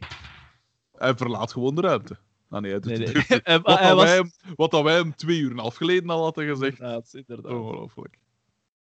Hij 0.92 1.14
verlaat 1.14 1.52
gewoon 1.52 1.74
de 1.74 1.80
ruimte. 1.80 2.18
Ah 2.50 2.60
nee, 2.60 2.78
Nee, 2.80 2.98
het- 2.98 3.44
nee. 3.46 3.58
Wat, 3.62 3.64
dat 3.64 3.94
was- 3.94 4.04
wij 4.04 4.14
hem, 4.14 4.30
wat 4.56 4.70
dat 4.70 4.82
wij 4.82 4.94
hem 4.94 5.14
twee 5.14 5.38
uur 5.38 5.46
en 5.46 5.52
een 5.52 5.58
half 5.58 5.76
geleden 5.76 6.10
al 6.10 6.22
hadden 6.22 6.46
gezegd. 6.48 6.78
Inderdaad, 6.78 7.14
inderdaad. 7.14 7.52
Ongelooflijk. 7.52 8.18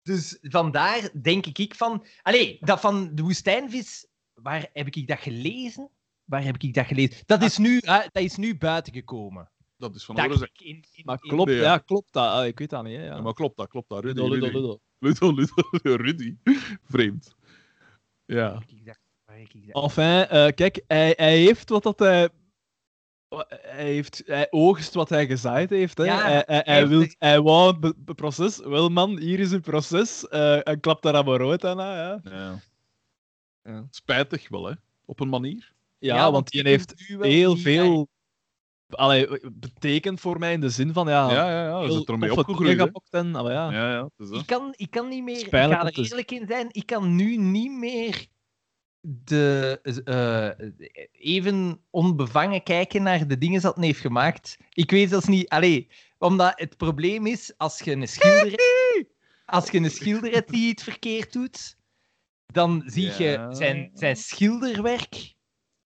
Dus 0.02 0.38
vandaar 0.42 1.10
denk 1.22 1.46
ik 1.46 1.58
ik 1.58 1.76
van... 1.76 2.06
Allee, 2.22 2.58
dat 2.62 2.80
van 2.80 3.16
de 3.16 3.22
woestijnvis... 3.22 4.08
Waar 4.34 4.70
heb 4.74 4.88
ik 4.88 5.08
dat 5.08 5.20
gelezen? 5.20 5.90
Waar 6.24 6.44
heb 6.44 6.58
ik 6.58 6.74
dat 6.74 6.86
gelezen? 6.86 7.24
Dat 7.26 7.42
is 7.44 7.58
nu, 7.58 7.78
hè, 7.86 8.00
dat 8.12 8.24
is 8.24 8.36
nu 8.36 8.58
buiten 8.58 8.94
gekomen. 8.94 9.50
Dat 9.78 9.96
is 9.96 10.06
van 10.06 10.20
horen 10.20 10.50
in, 10.54 10.84
Maar 11.04 11.20
klopt, 11.20 11.50
Nee, 11.50 11.60
ja. 11.60 11.64
ja, 11.64 11.78
klopt 11.78 12.14
dat? 12.14 12.24
Ah, 12.32 12.46
ik 12.46 12.60
weet 12.60 12.70
dat 12.70 12.84
niet. 12.84 12.96
Hè, 12.98 13.06
ja. 13.06 13.16
Ja, 13.16 13.22
maar 13.22 13.34
klopt 13.34 13.58
dat, 13.58 13.68
klopt 13.68 13.90
dat. 13.90 14.04
Rudy, 14.04 14.22
Ludo, 14.22 14.34
Rudy. 14.34 14.46
Ludo, 14.46 14.60
Ludo. 14.60 14.80
Ludo, 15.34 15.66
Ludo, 15.72 15.96
Rudy. 16.04 16.36
Vreemd. 16.84 17.36
Ja. 18.26 18.62
Enfin, 19.72 20.28
eh, 20.28 20.48
kijk, 20.56 20.84
hij, 20.88 21.14
hij 21.18 21.38
heeft 21.38 21.70
wat 21.70 21.84
dat 21.84 22.00
hij. 22.00 22.30
Hij, 23.48 23.86
heeft, 23.86 24.24
hij 24.26 24.48
oogst 24.50 24.94
wat 24.94 25.10
hij 25.10 25.28
gezaaid 25.28 25.70
heeft. 25.70 25.98
Hè. 25.98 26.04
Ja, 26.04 26.22
hij, 26.22 26.44
hij, 26.46 26.62
hij 26.66 26.88
wil, 26.88 27.02
er- 27.02 27.16
hij 27.20 27.42
wou 27.42 27.78
het 28.06 28.16
proces. 28.16 28.58
Wel, 28.58 28.90
man, 28.90 29.20
hier 29.20 29.40
is 29.40 29.52
een 29.52 29.62
proces. 29.62 30.28
eh 30.28 30.68
en 30.68 30.80
klapt 30.80 31.04
daar 31.04 31.26
maar 31.26 31.40
rood 31.40 31.66
aan. 31.66 31.78
Ja, 31.78 32.22
ja. 32.24 32.60
Ja. 33.64 33.88
Spijtig 33.90 34.50
wel, 34.50 34.66
hè. 34.66 34.74
Op 35.06 35.20
een 35.20 35.30
manier. 35.30 35.74
ja, 35.98 36.32
want 36.32 36.52
die 36.52 36.64
je 36.64 36.70
heeft 36.70 36.94
heel 37.20 37.58
veel. 37.58 38.08
Allee, 38.90 39.28
betekent 39.52 40.20
voor 40.20 40.40
mij 40.40 40.54
in 40.54 40.62
de 40.62 40.70
zin 40.70 40.94
van 40.94 41.08
ja. 41.08 41.32
Ja, 41.32 41.50
ja, 41.50 41.64
ja. 41.64 41.80
Heel 41.80 42.06
ermee 42.06 42.30
toffe 42.30 42.52
opgegroeid, 42.52 42.94
en, 43.10 43.36
allee, 43.36 43.54
ja. 43.54 43.72
Ja, 43.72 43.92
ja. 43.92 44.10
is. 44.18 44.30
Ik 44.30 44.46
kan, 44.46 44.74
ik 44.76 44.92
kan 44.92 45.08
niet 45.08 45.24
meer, 45.24 45.40
ik 45.40 45.50
ga 45.50 45.86
er 45.86 45.98
eerlijk 45.98 46.32
in 46.32 46.48
zijn, 46.48 46.68
ik 46.72 46.86
kan 46.86 47.16
nu 47.16 47.38
niet 47.38 47.72
meer 47.72 48.26
de, 49.08 49.80
eh, 50.06 50.68
even 51.12 51.80
onbevangen 51.90 52.64
kijken 52.64 53.04
naar 53.04 53.28
de 53.28 53.38
dingen 53.38 53.62
dat 53.62 53.76
hij 53.76 53.86
heeft 53.86 54.00
gemaakt. 54.00 54.58
Ik 54.70 54.92
weet 54.92 55.10
zelfs 55.10 55.28
niet, 55.28 55.50
allee, 55.50 55.90
omdat 56.18 56.54
het 56.56 56.78
probleem 56.78 57.26
is, 57.26 57.54
als 57.58 57.80
je 57.80 57.92
een 57.92 58.08
schilder, 58.08 58.60
als 59.46 59.72
je 59.72 59.78
een 59.78 59.92
schilder 59.92 60.32
hebt 60.32 60.52
die 60.52 60.70
het 60.70 60.84
verkeerd 60.84 61.34
doet, 61.34 61.78
dan 62.46 62.84
zie 62.86 63.12
je 63.18 63.48
zijn, 63.50 63.92
zijn 63.94 64.16
schilderwerk, 64.16 65.34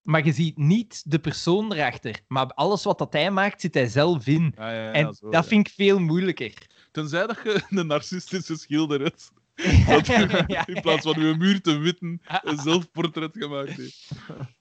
maar 0.02 0.26
je 0.26 0.32
ziet 0.32 0.58
niet 0.58 1.04
de 1.12 1.20
persoon 1.20 1.74
erachter. 1.74 2.20
Maar 2.28 2.46
alles 2.46 2.84
wat 2.84 2.98
dat 2.98 3.14
hij 3.14 3.32
maakt, 3.32 3.62
zit 3.62 3.74
hij 3.74 3.88
zelf 3.88 4.28
in. 4.28 4.54
Ja, 4.56 4.72
ja, 4.72 4.92
En 4.92 5.14
zo, 5.14 5.30
dat 5.30 5.48
vind 5.48 5.68
ik 5.68 5.74
veel 5.74 6.00
moeilijker. 6.00 6.54
Tenzij 6.92 7.28
dat 7.28 7.40
je 7.44 7.62
een 7.70 7.88
narcistische 7.88 8.58
schilder 8.58 9.02
hebt. 9.02 9.32
Dat 9.88 10.08
je 10.08 10.64
in 10.66 10.82
plaats 10.82 11.04
van 11.04 11.22
je 11.22 11.36
muur 11.38 11.62
te 11.62 11.78
witten 11.78 12.22
Ah, 12.26 12.38
een 12.44 12.58
zelfportret 12.58 13.32
gemaakt 13.38 13.70
heeft. 13.70 14.12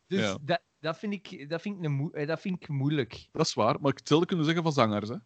Dus 0.07 0.21
Ja. 0.21 0.39
dat, 0.41 0.61
dat, 0.81 0.99
vind 0.99 1.13
ik, 1.13 1.49
dat, 1.49 1.61
vind 1.61 1.77
ik 1.79 1.85
een 1.85 2.11
eh, 2.13 2.27
dat 2.27 2.41
vind 2.41 2.63
ik 2.63 2.69
moeilijk. 2.69 3.29
Dat 3.33 3.47
is 3.47 3.55
waar, 3.55 3.81
maar 3.81 3.91
ik 3.91 3.99
hetzelfde 3.99 4.27
kunnen 4.27 4.45
zeggen 4.45 4.63
van 4.63 4.73
zangers. 4.73 5.09
Hè. 5.09 5.17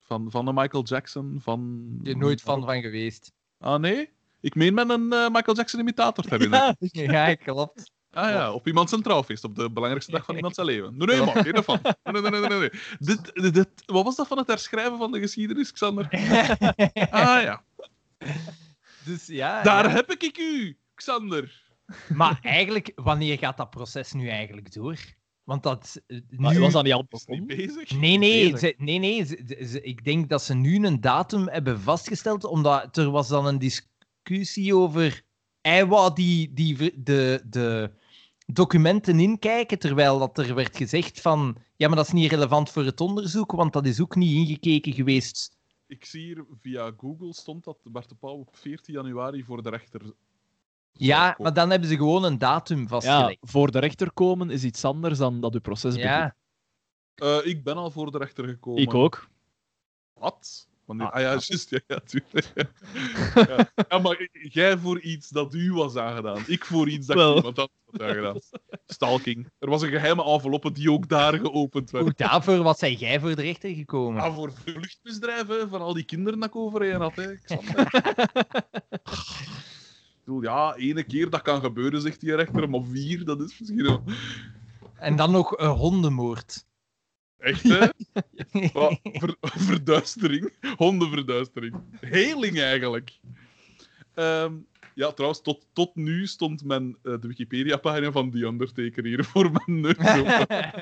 Van, 0.00 0.30
van 0.30 0.44
de 0.44 0.52
Michael 0.52 0.84
Jackson, 0.84 1.38
van... 1.42 1.88
Er 2.04 2.16
nooit 2.16 2.40
fan 2.40 2.64
van 2.64 2.80
geweest. 2.80 3.32
Ah, 3.58 3.80
nee? 3.80 4.08
Ik 4.40 4.54
meen 4.54 4.74
met 4.74 4.88
een 4.90 5.12
eh, 5.12 5.28
Michael 5.28 5.56
Jackson 5.56 5.80
imitator 5.80 6.24
te 6.24 6.30
herinneren. 6.34 6.76
Ja, 6.90 7.28
Ja, 7.28 7.34
klopt. 7.34 7.90
Ah 8.10 8.30
ja, 8.30 8.52
op 8.52 8.66
iemand 8.66 8.88
zijn 8.88 9.02
trouwfeest, 9.02 9.44
op 9.44 9.54
de 9.54 9.70
belangrijkste 9.70 10.12
dag 10.12 10.24
van 10.24 10.34
iemand 10.34 10.54
zijn 10.54 10.66
leven. 10.66 10.96
Nee, 10.96 11.06
nee, 11.06 11.24
man, 11.24 11.34
geen 11.34 11.52
ervan. 11.52 11.80
Nee, 11.82 12.22
nee, 12.22 12.30
nee, 12.30 12.40
nee, 12.40 12.58
nee. 12.58 12.70
Dit, 12.98 13.52
dit- 13.54 13.82
wat 13.86 14.04
was 14.04 14.16
dat 14.16 14.26
van 14.28 14.38
het 14.38 14.46
herschrijven 14.46 14.98
van 14.98 15.12
de 15.12 15.20
geschiedenis, 15.20 15.72
Xander? 15.72 16.08
Ah 17.10 17.42
ja, 17.42 17.64
dus 19.06 19.26
ja. 19.26 19.62
daar 19.62 19.84
ja. 19.88 19.90
heb 19.94 20.10
ik 20.10 20.38
u, 20.38 20.78
Xander. 20.94 21.62
Maar 22.14 22.38
eigenlijk, 22.42 22.92
wanneer 22.94 23.38
gaat 23.38 23.56
dat 23.56 23.70
proces 23.70 24.12
nu 24.12 24.28
eigenlijk 24.28 24.72
door? 24.72 24.98
Want 25.44 25.62
dat. 25.62 26.02
eh, 26.06 26.18
Maar 26.28 26.54
nu... 26.54 26.60
was 26.60 26.72
dat 26.72 26.84
niet 26.84 26.92
al 26.92 27.06
begonnen? 27.08 27.46
bezig? 27.46 27.90
Nee, 27.90 28.18
nee, 28.18 28.50
bezig? 28.52 28.58
ze, 28.58 28.74
nee, 28.76 28.98
nee 28.98 29.24
ze- 29.24 29.42
ze- 29.46 29.66
ze- 29.66 29.82
ik 29.82 30.04
denk 30.04 30.28
dat 30.28 30.42
ze 30.42 30.54
nu 30.54 30.86
een 30.86 31.00
datum 31.00 31.48
hebben 31.48 31.80
vastgesteld, 31.80 32.44
omdat 32.44 32.96
er 32.96 33.10
was 33.10 33.28
dan 33.28 33.46
een 33.46 33.58
discussie 33.58 34.76
over... 34.76 35.22
Hij 35.60 35.86
wou 35.86 36.14
die, 36.14 36.52
die, 36.52 37.02
de, 37.02 37.42
de 37.44 37.90
documenten 38.46 39.20
inkijken, 39.20 39.78
terwijl 39.78 40.18
dat 40.18 40.38
er 40.38 40.54
werd 40.54 40.76
gezegd 40.76 41.20
van... 41.20 41.56
Ja, 41.76 41.86
maar 41.88 41.96
dat 41.96 42.06
is 42.06 42.12
niet 42.12 42.30
relevant 42.30 42.70
voor 42.70 42.84
het 42.84 43.00
onderzoek, 43.00 43.52
want 43.52 43.72
dat 43.72 43.86
is 43.86 44.00
ook 44.00 44.16
niet 44.16 44.34
ingekeken 44.48 44.92
geweest. 44.92 45.56
Ik 45.92 46.04
zie 46.04 46.22
hier 46.22 46.44
via 46.60 46.92
Google 46.96 47.34
stond 47.34 47.64
dat 47.64 47.78
Bart 47.84 48.08
de 48.08 48.14
Pauw 48.14 48.34
op 48.38 48.56
14 48.56 48.94
januari 48.94 49.44
voor 49.44 49.62
de 49.62 49.70
rechter. 49.70 50.12
Ja, 50.92 51.20
komen. 51.30 51.42
maar 51.42 51.54
dan 51.54 51.70
hebben 51.70 51.88
ze 51.88 51.96
gewoon 51.96 52.24
een 52.24 52.38
datum 52.38 52.80
Ja, 52.80 52.86
vastgelegd. 52.86 53.38
voor 53.40 53.70
de 53.70 53.78
rechter 53.78 54.12
komen 54.12 54.50
is 54.50 54.64
iets 54.64 54.84
anders 54.84 55.18
dan 55.18 55.40
dat 55.40 55.54
uw 55.54 55.60
proces 55.60 55.94
begint. 55.94 56.10
Ja, 56.12 56.36
Eh, 57.14 57.46
ik 57.46 57.64
ben 57.64 57.76
al 57.76 57.90
voor 57.90 58.10
de 58.10 58.18
rechter 58.18 58.48
gekomen. 58.48 58.82
Ik 58.82 58.94
ook. 58.94 59.28
Wat? 60.12 60.68
Ah, 61.00 61.12
Ah 61.12 61.20
ja, 61.20 61.28
juist. 61.28 61.70
Ja, 61.70 61.80
ja, 61.86 62.00
tuurlijk. 62.04 62.52
ja. 63.48 63.72
ja, 63.88 63.98
maar 63.98 64.28
jij 64.32 64.78
voor 64.78 65.00
iets 65.00 65.28
dat 65.28 65.54
u 65.54 65.72
was 65.72 65.96
aangedaan. 65.96 66.42
Ik 66.46 66.64
voor 66.64 66.88
iets 66.88 67.06
dat 67.06 67.16
iemand 67.16 67.44
anders 67.44 67.56
had 67.90 68.00
aangedaan. 68.00 68.38
Stalking. 68.86 69.50
Er 69.58 69.68
was 69.68 69.82
een 69.82 69.90
geheime 69.90 70.24
enveloppe 70.24 70.72
die 70.72 70.90
ook 70.92 71.08
daar 71.08 71.38
geopend 71.38 71.90
werd. 71.90 72.04
Hoe 72.04 72.12
daarvoor 72.16 72.62
was 72.62 72.80
hij 72.80 72.94
jij 72.94 73.20
voor 73.20 73.34
de 73.34 73.42
rechter 73.42 73.74
gekomen? 73.74 74.22
Ah, 74.22 74.34
voor 74.34 74.52
vluchtmisdrijven 74.52 75.68
van 75.68 75.80
al 75.80 75.94
die 75.94 76.04
kinderen 76.04 76.40
dat 76.40 76.48
ik 76.48 76.56
overheen 76.56 77.00
had. 77.00 77.16
Hè. 77.16 77.30
Ik 80.22 80.28
bedoel, 80.28 80.42
ja, 80.42 80.74
ene 80.74 81.02
keer 81.02 81.30
dat 81.30 81.42
kan 81.42 81.60
gebeuren, 81.60 82.00
zegt 82.00 82.20
die 82.20 82.34
rechter, 82.34 82.70
maar 82.70 82.84
vier, 82.84 83.24
dat 83.24 83.40
is 83.40 83.58
misschien 83.58 83.82
wel... 83.82 84.02
En 84.94 85.16
dan 85.16 85.30
nog 85.30 85.58
een 85.58 85.68
hondenmoord. 85.68 86.66
Echt, 87.42 87.62
hè? 87.62 87.86
Wat? 88.72 89.00
Ver- 89.02 89.36
verduistering. 89.68 90.52
Hondenverduistering. 90.76 91.76
Heling, 92.00 92.60
eigenlijk. 92.60 93.20
Ehm, 94.14 94.54
ja, 94.94 95.12
trouwens, 95.12 95.42
tot, 95.42 95.66
tot 95.72 95.94
nu 95.94 96.26
stond 96.26 96.64
mijn, 96.64 96.96
eh, 97.02 97.20
de 97.20 97.28
Wikipedia-pagina 97.28 98.12
van 98.12 98.30
The 98.30 98.44
Undertaker 98.44 99.04
hier 99.04 99.24
voor 99.24 99.50
mijn 99.52 99.80
neus 99.80 99.98
open. 100.18 100.40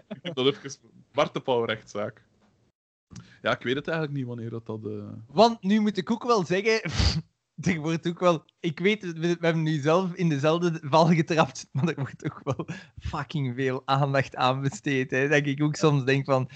Ik 0.09 0.19
heb 0.23 0.35
dat 0.35 0.47
even... 0.47 0.71
Bart 1.13 1.35
de 1.35 1.41
Pauw 1.41 1.65
rechtszaak. 1.65 2.25
Ja, 3.43 3.51
ik 3.57 3.63
weet 3.63 3.75
het 3.75 3.89
eigenlijk 3.89 4.19
niet 4.19 4.27
wanneer 4.27 4.51
dat... 4.51 4.67
dat 4.67 4.85
eh, 4.85 5.13
Want 5.27 5.63
nu 5.63 5.81
moet 5.81 5.97
ik 5.97 6.11
ook 6.11 6.25
wel 6.25 6.45
zeggen. 6.45 6.91
Er 7.61 7.81
wordt 7.81 8.09
ook 8.09 8.21
wel. 8.21 8.45
Ik 8.61 8.79
weet, 8.79 9.03
we, 9.03 9.19
we 9.19 9.37
hebben 9.41 9.63
nu 9.63 9.79
zelf 9.81 10.15
in 10.15 10.29
dezelfde 10.29 10.81
val 10.83 11.07
getrapt. 11.07 11.69
Maar 11.73 11.89
er 11.89 11.95
wordt 11.95 12.25
ook 12.25 12.41
wel 12.43 12.67
fucking 12.99 13.55
veel 13.55 13.83
aandacht 13.85 14.37
aan 14.37 14.61
besteed. 14.61 15.11
Hè, 15.11 15.29
dat 15.29 15.47
ik 15.47 15.63
ook 15.63 15.77
soms 15.77 16.05
denk 16.05 16.25
van. 16.25 16.51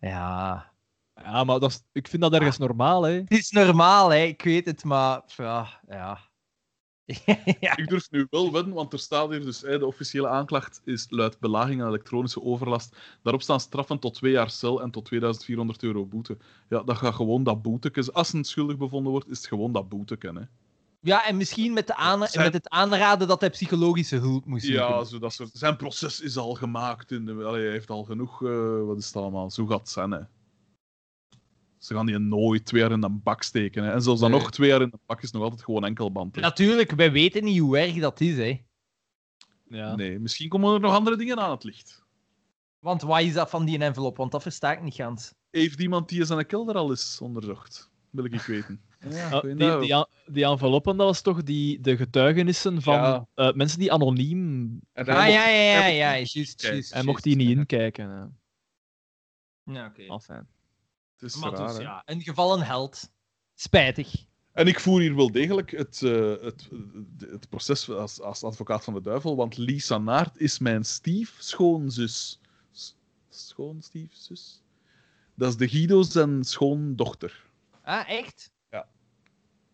Ja. 0.00 0.70
Ja, 1.14 1.44
maar 1.44 1.58
dat 1.60 1.70
is, 1.70 1.82
ik 1.92 2.08
vind 2.08 2.22
dat 2.22 2.32
ergens 2.32 2.58
normaal, 2.58 3.02
hè. 3.02 3.12
Het 3.12 3.30
is 3.30 3.50
normaal, 3.50 4.10
hè, 4.10 4.22
ik 4.22 4.42
weet 4.42 4.64
het, 4.64 4.84
maar. 4.84 5.22
ja. 5.86 6.30
ja. 7.60 7.76
Ik 7.76 7.88
durf 7.88 8.10
nu 8.10 8.26
wel 8.30 8.52
wedden, 8.52 8.72
want 8.74 8.92
er 8.92 8.98
staat 8.98 9.30
hier 9.30 9.44
dus... 9.44 9.58
de 9.58 9.86
officiële 9.86 10.28
aanklacht 10.28 10.80
is 10.84 11.06
luidt 11.10 11.38
belaging 11.40 11.80
en 11.80 11.86
elektronische 11.86 12.42
overlast. 12.42 12.96
Daarop 13.22 13.42
staan 13.42 13.60
straffen 13.60 13.98
tot 13.98 14.14
twee 14.14 14.32
jaar 14.32 14.50
cel 14.50 14.82
en 14.82 14.90
tot 14.90 15.04
2400 15.04 15.82
euro 15.82 16.06
boete. 16.06 16.36
Ja, 16.68 16.82
dat 16.82 16.96
gaat 16.96 17.14
gewoon 17.14 17.42
dat 17.44 17.62
boeteken... 17.62 18.12
Als 18.12 18.32
een 18.32 18.44
schuldig 18.44 18.76
bevonden 18.76 19.12
wordt, 19.12 19.30
is 19.30 19.36
het 19.38 19.46
gewoon 19.46 19.72
dat 19.72 19.88
boeteken, 19.88 20.36
hè. 20.36 20.42
Ja, 21.00 21.26
en 21.26 21.36
misschien 21.36 21.72
met, 21.72 21.86
de 21.86 21.96
aan... 21.96 22.26
Zijn- 22.26 22.44
met 22.44 22.52
het 22.54 22.68
aanraden 22.68 23.28
dat 23.28 23.40
hij 23.40 23.50
psychologische 23.50 24.16
hulp 24.16 24.44
moest 24.44 24.66
Ja, 24.66 24.86
zoeken. 24.88 25.06
zo 25.06 25.18
dat 25.18 25.32
soort. 25.32 25.50
Zijn 25.52 25.76
proces 25.76 26.20
is 26.20 26.36
al 26.36 26.54
gemaakt. 26.54 27.10
In 27.10 27.24
de... 27.24 27.32
Allee, 27.44 27.62
hij 27.62 27.72
heeft 27.72 27.90
al 27.90 28.04
genoeg. 28.04 28.42
eh, 28.44 28.82
wat 28.86 28.98
is 28.98 29.06
het 29.06 29.16
allemaal? 29.16 29.50
Zo 29.50 29.66
gaat 29.66 29.78
het 29.80 29.88
zijn, 29.88 30.10
hè. 30.10 30.20
Ze 31.82 31.94
gaan 31.94 32.06
die 32.06 32.18
nooit 32.18 32.64
twee 32.64 32.80
jaar 32.80 32.92
in 32.92 33.02
een 33.02 33.22
bak 33.22 33.42
steken. 33.42 33.84
Hè. 33.84 33.92
En 33.92 34.02
zelfs 34.02 34.20
dan 34.20 34.30
Nee. 34.30 34.40
nog 34.40 34.50
twee 34.50 34.68
jaar 34.68 34.80
in 34.82 34.88
een 34.92 35.00
bak 35.06 35.22
is 35.22 35.30
nog 35.30 35.42
altijd 35.42 35.62
gewoon 35.62 35.84
enkelband. 35.84 36.34
hè. 36.34 36.40
Natuurlijk, 36.40 36.90
wij 36.90 37.12
weten 37.12 37.44
niet 37.44 37.58
hoe 37.58 37.78
erg 37.78 37.94
dat 37.98 38.20
is, 38.20 38.36
hè. 38.36 38.60
Ja. 39.68 39.94
Nee, 39.94 40.18
misschien 40.18 40.48
komen 40.48 40.74
er 40.74 40.80
nog 40.80 40.94
andere 40.94 41.16
dingen 41.16 41.38
aan 41.38 41.50
het 41.50 41.64
licht. 41.64 42.04
Want 42.78 43.02
wat 43.02 43.20
is 43.20 43.32
dat 43.32 43.50
van 43.50 43.64
die 43.64 43.78
envelop? 43.78 44.16
Want 44.16 44.32
dat 44.32 44.42
versta 44.42 44.72
ik 44.72 44.82
niet 44.82 44.94
gans. 44.94 45.34
Heeft 45.50 45.80
iemand 45.80 46.08
die 46.08 46.24
zijn 46.24 46.46
kelder 46.46 46.74
al 46.74 46.90
eens 46.90 47.20
onderzocht? 47.20 47.90
Wil 48.10 48.24
ik 48.24 48.40
weten. 48.40 48.80
Ja, 49.10 49.30
Ah, 49.30 49.42
die, 49.42 49.54
die, 49.56 49.92
en- 49.94 50.08
die 50.26 50.44
enveloppen, 50.44 50.96
dat 50.96 51.06
was 51.06 51.20
toch 51.22 51.42
die, 51.42 51.80
de 51.80 51.96
getuigenissen 51.96 52.82
van 52.82 52.94
Ja. 52.94 53.26
eh, 53.34 53.52
mensen 53.52 53.78
die 53.78 53.92
anoniem... 53.92 54.62
En 54.92 55.06
Ah, 55.06 55.14
ja, 55.14 55.14
mocht- 55.14 55.32
ja, 55.32 55.48
ja, 55.48 55.80
hij 55.80 55.96
ja, 55.96 56.18
mocht- 56.18 56.32
juist, 56.32 56.60
Kijk, 56.60 56.72
juist. 56.72 56.92
Hij 56.92 57.02
mocht 57.02 57.22
die 57.22 57.36
niet 57.36 57.50
inkijken. 57.50 58.08
hè. 58.10 58.24
Ja, 59.72 59.86
oké. 59.86 60.02
Enfin. 60.02 60.46
Het 61.22 61.30
is 61.34 61.36
Maar 61.40 61.52
raar, 61.52 61.66
dus, 61.68 61.76
hè. 61.76 61.82
ja, 61.82 62.02
een 62.04 62.20
gevallen 62.22 62.62
held. 62.62 63.10
Spijtig. 63.54 64.24
En 64.52 64.66
ik 64.66 64.80
voer 64.80 65.00
hier 65.00 65.14
wel 65.16 65.32
degelijk 65.32 65.70
het, 65.70 66.02
eh, 66.02 66.30
het, 66.40 66.68
het 67.18 67.48
proces 67.48 67.90
als, 67.90 68.20
als 68.20 68.44
advocaat 68.44 68.84
van 68.84 68.94
de 68.94 69.00
duivel, 69.00 69.36
want 69.36 69.56
Lisa 69.56 69.98
Naert 69.98 70.36
is 70.40 70.58
mijn 70.58 70.84
stiefschoonzus. 70.84 72.40
S- 72.72 72.96
Schoonstiefzus? 73.28 74.62
Dat 75.34 75.48
is 75.50 75.56
de 75.56 75.68
Guido 75.68 76.02
zijn 76.02 76.44
schoondochter. 76.44 77.44
Ah, 77.82 78.08
echt? 78.08 78.50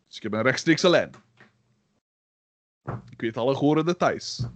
Dus 0.07 0.17
ik 0.17 0.23
heb 0.23 0.33
een 0.33 0.43
rechtstreekse 0.43 0.89
lijn. 0.89 1.11
Ik 3.11 3.21
weet 3.21 3.37
alle 3.37 3.55
gore 3.55 3.85
details. 3.85 4.47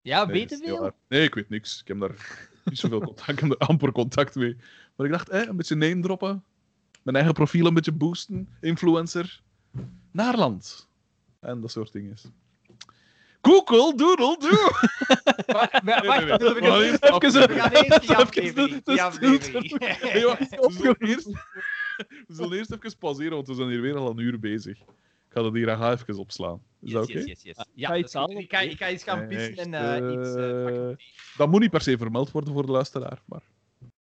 Ja, 0.00 0.24
Nee, 0.24 0.32
weten 0.40 0.58
veel? 0.58 0.80
waar. 0.80 0.92
Nee, 1.08 1.22
ik 1.24 1.34
weet 1.34 1.48
niks. 1.48 1.80
Ik 1.80 1.88
heb 1.88 2.00
daar 2.00 2.48
niet 2.70 2.78
zoveel 2.78 3.00
contact. 3.00 3.28
Ik 3.28 3.38
heb 3.38 3.50
er 3.50 3.66
amper 3.66 3.92
contact 3.92 4.34
mee. 4.34 4.56
Maar 4.96 5.06
ik 5.06 5.12
dacht, 5.12 5.28
eh, 5.28 5.40
een 5.46 5.56
beetje 5.56 5.74
name 5.74 6.00
droppen. 6.00 6.44
Mijn 7.02 7.16
eigen 7.16 7.34
profiel 7.34 7.66
een 7.66 7.74
beetje 7.74 7.92
boosten. 7.92 8.48
Influencer. 8.60 9.42
Naarland. 10.10 10.88
En 11.40 11.60
dat 11.60 11.70
soort 11.70 11.92
dingen. 11.92 12.16
Google, 13.42 13.94
doodle, 13.96 14.36
doe! 14.38 14.70
Wacht, 15.46 15.82
Nee, 15.82 16.00
nee, 16.00 16.10
nee. 16.10 16.26
wacht, 16.26 16.42
We 16.42 16.60
gaan 16.60 16.80
eerst 16.82 17.02
zullen, 20.80 20.96
eerst, 20.98 21.26
we 22.26 22.34
zullen 22.34 22.58
eerst 22.58 22.70
even 22.72 22.98
pauzeren, 22.98 23.32
want 23.32 23.46
we 23.48 23.54
zijn 23.54 23.68
hier 23.68 23.80
weer 23.80 23.96
al 23.96 24.10
een 24.10 24.18
uur 24.18 24.38
bezig. 24.38 24.78
Ik 25.36 25.42
ga 25.42 25.48
dat 25.48 25.56
hier 25.58 25.74
graag 25.76 26.00
even 26.00 26.18
opslaan. 26.18 26.60
Is 26.80 26.92
dat 26.92 27.02
oké? 27.02 27.12
yes, 27.12 27.24
yes, 27.26 27.42
yes. 27.42 27.56
Ga 27.56 27.64
Ja, 27.74 27.96
iets 27.96 28.12
halen? 28.12 28.36
ik, 28.36 28.50
ga, 28.50 28.60
ik 28.60 28.76
ga 28.78 28.86
eens 28.88 29.02
gaan 29.02 29.26
pissen 29.26 29.56
en 29.56 29.74
eh, 29.74 30.12
iets 30.12 30.34
eh, 30.34 30.64
pakken. 30.64 30.90
Eh, 30.90 30.96
Dat 31.36 31.48
moet 31.50 31.60
niet 31.60 31.70
per 31.70 31.80
se 31.80 31.98
vermeld 31.98 32.30
worden 32.30 32.52
voor 32.52 32.66
de 32.66 32.72
luisteraar, 32.72 33.22
maar... 33.24 33.42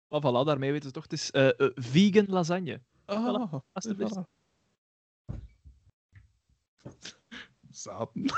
Maar 0.08 0.20
voilà, 0.20 0.46
daarmee 0.46 0.70
weten 0.72 0.86
ze 0.86 0.92
toch. 0.94 1.02
Het 1.02 1.12
is 1.12 1.30
eh, 1.30 1.48
eh, 1.48 1.70
vegan 1.74 2.24
lasagne. 2.28 2.80
Ah, 3.04 3.52
alsjeblieft. 3.72 4.14
voilà. 4.16 4.22
Zaten. 7.70 8.22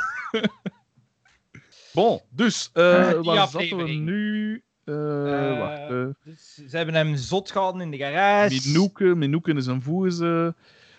bon, 1.95 2.21
dus, 2.31 2.71
eh 2.73 3.12
waar 3.23 3.49
zaten 3.49 3.77
we 3.77 3.91
nu? 3.93 4.62
Eh 4.85 5.51
Eh, 5.53 5.59
wacht. 5.59 5.91
eh 5.91 6.07
Dus 6.25 6.55
ze 6.55 6.77
hebben 6.77 6.95
hem 6.95 7.16
zot 7.16 7.51
gehouden 7.51 7.81
in 7.83 7.91
de 7.91 7.97
garage. 7.97 8.61
Minoeke, 8.66 9.05
Minoeke 9.05 9.55
is 9.55 9.66
een 9.66 9.83
voeze. 9.83 10.55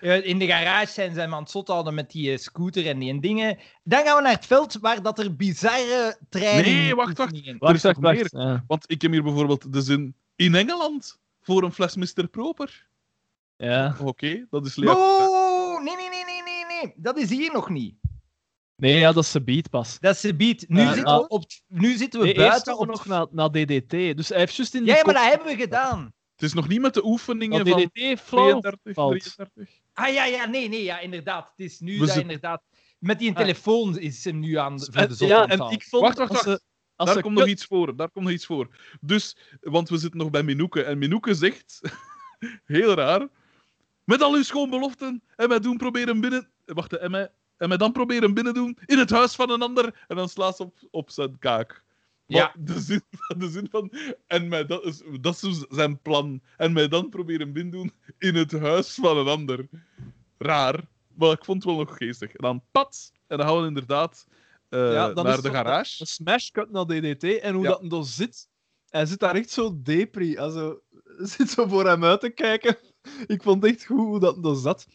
Eh, 0.05 0.25
in 0.25 0.39
de 0.39 0.47
garage 0.47 0.91
zijn 0.91 1.13
ze 1.13 1.19
hem 1.19 1.33
aan 1.33 1.41
het 1.41 1.51
zot 1.51 1.67
houden 1.67 1.93
met 1.93 2.11
die 2.11 2.31
eh, 2.31 2.37
scooter 2.37 2.87
en 2.87 2.99
die 2.99 3.19
dingen. 3.19 3.57
Dan 3.83 4.03
gaan 4.05 4.15
we 4.15 4.21
naar 4.21 4.31
het 4.33 4.45
veld 4.45 4.73
waar 4.81 5.01
dat 5.01 5.19
er 5.19 5.35
bizarre 5.35 6.17
treinen. 6.29 6.63
Nee, 6.63 6.95
wacht, 6.95 7.17
wacht. 7.17 7.57
Wacht, 7.57 7.81
wacht, 7.83 7.99
wacht. 7.99 8.31
Ja. 8.31 8.63
Want 8.67 8.91
ik 8.91 9.01
heb 9.01 9.11
hier 9.11 9.23
bijvoorbeeld 9.23 9.73
de 9.73 9.81
zin 9.81 10.15
in 10.35 10.55
Engeland 10.55 11.19
voor 11.41 11.63
een 11.63 11.71
fles 11.71 11.95
Mr. 11.95 12.27
Proper. 12.27 12.87
ja. 13.57 13.95
Oké, 14.01 14.45
dat 14.49 14.65
is 14.65 14.75
leuk. 14.75 14.89
Oh, 14.89 15.83
nee, 15.83 15.95
nee, 15.95 16.09
nee, 16.09 16.23
nee, 16.25 16.43
nee, 16.43 16.65
nee. 16.81 16.93
Dat 16.97 17.17
is 17.17 17.29
hier 17.29 17.51
nog 17.53 17.69
niet. 17.69 17.95
Nee, 18.75 18.97
ja, 18.99 19.11
dat 19.11 19.23
is 19.23 19.31
de 19.31 19.41
beat 19.43 19.69
pas. 19.69 19.99
Dat 19.99 20.15
is 20.15 20.21
de 20.21 20.35
beat. 20.35 20.65
Nu, 20.67 20.81
Ja, 20.81 20.93
zitten, 20.93 21.17
we 21.17 21.27
op, 21.27 21.43
nu 21.67 21.97
zitten 21.97 22.21
we 22.21 22.33
buiten 22.33 22.77
op 22.77 22.87
nog 22.87 23.05
naar, 23.05 23.25
naar 23.31 23.49
DDT. 23.51 23.89
Dus 23.89 24.29
hij 24.29 24.37
heeft 24.39 24.55
juist 24.55 24.75
in 24.75 24.85
Ja, 24.85 24.87
ja, 24.87 24.93
maar 24.93 25.03
kop- 25.03 25.13
dat 25.23 25.31
hebben 25.31 25.47
we 25.47 25.61
gedaan. 25.61 26.13
Het 26.35 26.43
is 26.43 26.53
nog 26.53 26.67
niet 26.67 26.81
met 26.81 26.93
de 26.93 27.05
oefeningen 27.05 27.67
van 27.67 27.79
DDT 27.81 28.19
flauw 28.19 28.59
32, 28.59 28.93
valt. 28.93 29.35
33. 29.35 29.83
Ah 29.95 30.13
ja, 30.13 30.25
ja, 30.25 30.45
nee, 30.45 30.69
nee, 30.69 30.83
ja, 30.83 30.99
inderdaad. 30.99 31.49
Het 31.49 31.59
is 31.65 31.79
nu 31.79 31.97
dat 31.97 32.15
inderdaad. 32.15 32.63
Met 32.99 33.19
die 33.19 33.29
Ah. 33.29 33.35
telefoon 33.35 33.97
is 33.99 34.23
hem 34.23 34.39
nu 34.39 34.55
aan 34.57 34.79
voor 34.79 35.07
de 35.07 35.13
zot 35.15 35.27
ja, 35.29 35.41
aan 35.41 35.49
het 35.49 35.59
en 35.59 35.69
ik 35.69 35.83
vond... 35.83 36.01
Wacht, 36.03 36.17
wacht, 36.17 36.29
als 36.31 36.43
wacht. 36.43 36.59
ze- 36.59 36.65
als 36.95 37.07
Daar 37.07 37.17
ze 37.17 37.23
komt 37.23 37.37
nog 37.37 37.47
iets 37.47 37.65
voor. 37.65 37.95
Daar 37.95 38.09
komt 38.09 38.25
nog 38.25 38.33
iets 38.33 38.45
voor. 38.45 38.75
Dus, 39.01 39.37
want 39.61 39.89
we 39.89 39.97
zitten 39.97 40.19
nog 40.19 40.29
bij 40.29 40.43
Minoeke. 40.43 40.83
En 40.83 40.97
Minoeke 40.97 41.33
zegt, 41.33 41.81
heel 42.65 42.93
raar, 42.93 43.27
met 44.03 44.21
al 44.21 44.33
uw 44.33 44.43
schoonbeloften 44.43 45.23
en 45.35 45.47
mij 45.49 45.59
doen 45.59 45.77
proberen 45.77 46.21
binnen... 46.21 46.51
Wacht, 46.65 46.97
en 46.97 47.11
mij, 47.11 47.31
en 47.57 47.67
mij 47.67 47.77
dan 47.77 47.91
proberen 47.91 48.33
binnen 48.33 48.53
doen 48.53 48.77
in 48.85 48.97
het 48.97 49.09
huis 49.09 49.35
van 49.35 49.49
een 49.49 49.61
ander. 49.61 50.03
En 50.07 50.15
dan 50.15 50.29
slaat 50.29 50.55
ze 50.55 50.63
op, 50.63 50.77
op 50.91 51.09
zijn 51.09 51.39
kaak. 51.39 51.83
Ja. 52.27 52.53
de, 52.59 52.79
zin, 52.79 53.01
de 53.37 53.49
zin 53.49 53.67
van... 53.71 53.91
En 54.27 54.47
mij 54.47 54.65
dat, 54.65 54.83
is, 54.85 55.01
dat 55.21 55.33
is 55.33 55.39
dus 55.39 55.65
zijn 55.69 56.01
plan. 56.01 56.41
En 56.57 56.73
mij 56.73 56.87
dan 56.87 57.09
proberen 57.09 57.53
binnen 57.53 57.71
doen 57.73 57.91
in 58.17 58.35
het 58.35 58.51
huis 58.51 58.93
van 58.93 59.17
een 59.17 59.27
ander. 59.27 59.67
Raar. 60.37 60.87
Maar 61.15 61.31
ik 61.31 61.45
vond 61.45 61.63
het 61.63 61.73
wel 61.73 61.83
nog 61.85 61.97
geestig. 61.97 62.29
En 62.31 62.43
dan 62.43 62.63
pat. 62.71 63.11
En 63.27 63.37
dan 63.37 63.47
gaan 63.47 63.61
we 63.61 63.67
inderdaad 63.67 64.27
eh, 64.69 64.93
Ja, 64.93 65.07
naar 65.07 65.41
de 65.41 65.49
garage. 65.49 66.01
Een 66.01 66.07
smash 66.07 66.49
cut 66.49 66.71
naar 66.71 66.85
DDT 66.85 67.23
en 67.23 67.53
hoe 67.53 67.63
Ja. 67.63 67.69
dat 67.69 67.89
dan 67.89 68.05
zit. 68.05 68.47
Hij 68.89 69.05
zit 69.05 69.19
daar 69.19 69.35
echt 69.35 69.49
zo 69.49 69.81
depri. 69.81 70.37
Also, 70.37 70.79
zit 71.37 71.49
zo 71.49 71.67
voor 71.67 71.87
hem 71.87 72.03
uit 72.03 72.19
te 72.19 72.29
kijken. 72.29 72.77
Ik 73.27 73.43
vond 73.43 73.65
echt 73.65 73.85
goed 73.85 73.97
hoe 73.97 74.19
dat 74.19 74.43
dan 74.43 74.55
zat. 74.55 74.87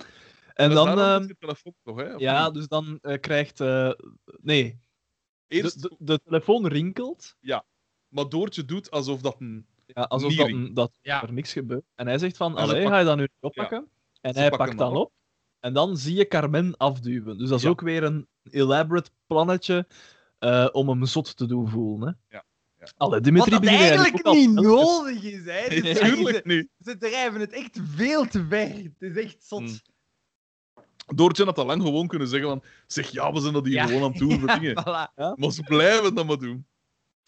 En 0.55 0.71
dan... 0.71 0.99
ehm, 0.99 1.29
telefoon 1.39 1.75
toch, 1.83 1.97
hè? 1.97 2.13
Ja, 2.13 2.51
dus 2.51 2.69
dan 2.69 2.99
eh, 3.03 3.21
krijgt... 3.21 3.61
eh, 3.61 3.91
nee, 4.41 4.81
Eerst, 5.51 5.83
de, 5.83 5.89
de, 5.89 6.05
de 6.05 6.21
telefoon 6.25 6.67
rinkelt. 6.67 7.37
maar 8.09 8.29
Doortje 8.29 8.65
doet 8.65 8.91
alsof 8.91 9.21
dat 9.21 9.37
een... 9.39 9.67
Ja, 9.87 10.03
alsof 10.03 10.35
dat, 10.35 10.75
dat 10.75 10.99
Ja. 11.03 11.23
er 11.23 11.33
niks 11.33 11.53
gebeurt. 11.53 11.85
En 11.95 12.07
hij 12.07 12.19
zegt 12.19 12.37
van, 12.37 12.57
allee, 12.57 12.83
pak- 12.83 12.93
ga 12.93 12.99
je 12.99 13.05
dat 13.05 13.17
nu 13.17 13.29
oppakken? 13.41 13.89
En 14.21 14.33
Ze 14.35 14.41
hij 14.41 14.51
pakt 14.51 14.79
dan 14.79 14.97
op. 14.97 15.13
En 15.61 15.73
dan 15.73 15.97
zie 15.97 16.15
je 16.17 16.27
Carmen 16.29 16.77
afduwen. 16.77 17.39
Dus 17.39 17.49
dat 17.49 17.59
is 17.59 17.65
Ja. 17.65 17.71
ook 17.71 17.81
weer 17.81 18.03
een 18.03 18.27
elaborate 18.51 19.11
plannetje 19.27 19.87
eh, 20.39 20.69
om 20.73 20.89
hem 20.89 21.05
zot 21.07 21.37
te 21.37 21.47
doen 21.47 21.69
voelen. 21.69 22.09
Hè? 22.29 22.37
Ja, 22.37 22.45
ja. 22.79 22.93
Allee, 22.97 23.15
Wat 23.15 23.25
Dimitri 23.25 23.51
dat 23.51 23.61
begint 23.61 23.81
eigenlijk 23.81 24.23
al 24.27 24.35
niet 24.35 24.51
nodig 24.53 25.23
is, 25.23 25.45
hè. 25.45 25.67
Nee, 25.69 25.83
Dus 25.83 25.99
Tuurlijk 25.99 26.45
niet. 26.45 26.69
Ze 26.81 26.97
drijven 26.97 27.41
het 27.41 27.53
echt 27.53 27.79
veel 27.95 28.27
te 28.27 28.45
ver. 28.49 28.69
Het 28.69 28.93
is 29.17 29.17
echt 29.17 29.45
zot. 29.45 29.61
Mm. 29.61 29.79
Doortje 31.15 31.45
had 31.45 31.59
al 31.59 31.67
lang 31.67 31.83
gewoon 31.83 32.07
kunnen 32.07 32.29
zeggen 32.29 32.49
van... 32.49 32.63
Zeg, 32.87 33.11
ja, 33.11 33.33
we 33.33 33.41
zijn 33.41 33.53
dat 33.53 33.65
hier 33.65 33.75
Ja. 33.75 33.87
gewoon 33.87 34.03
aan 34.03 34.11
het 34.11 34.19
doen 34.19 34.39
voor 34.41 34.49
dingen. 34.59 34.79
Voilà. 34.81 35.15
Maar 35.37 35.51
ze 35.53 35.63
blijven 35.63 36.15
dat 36.15 36.27
maar 36.27 36.39
doen. 36.39 36.67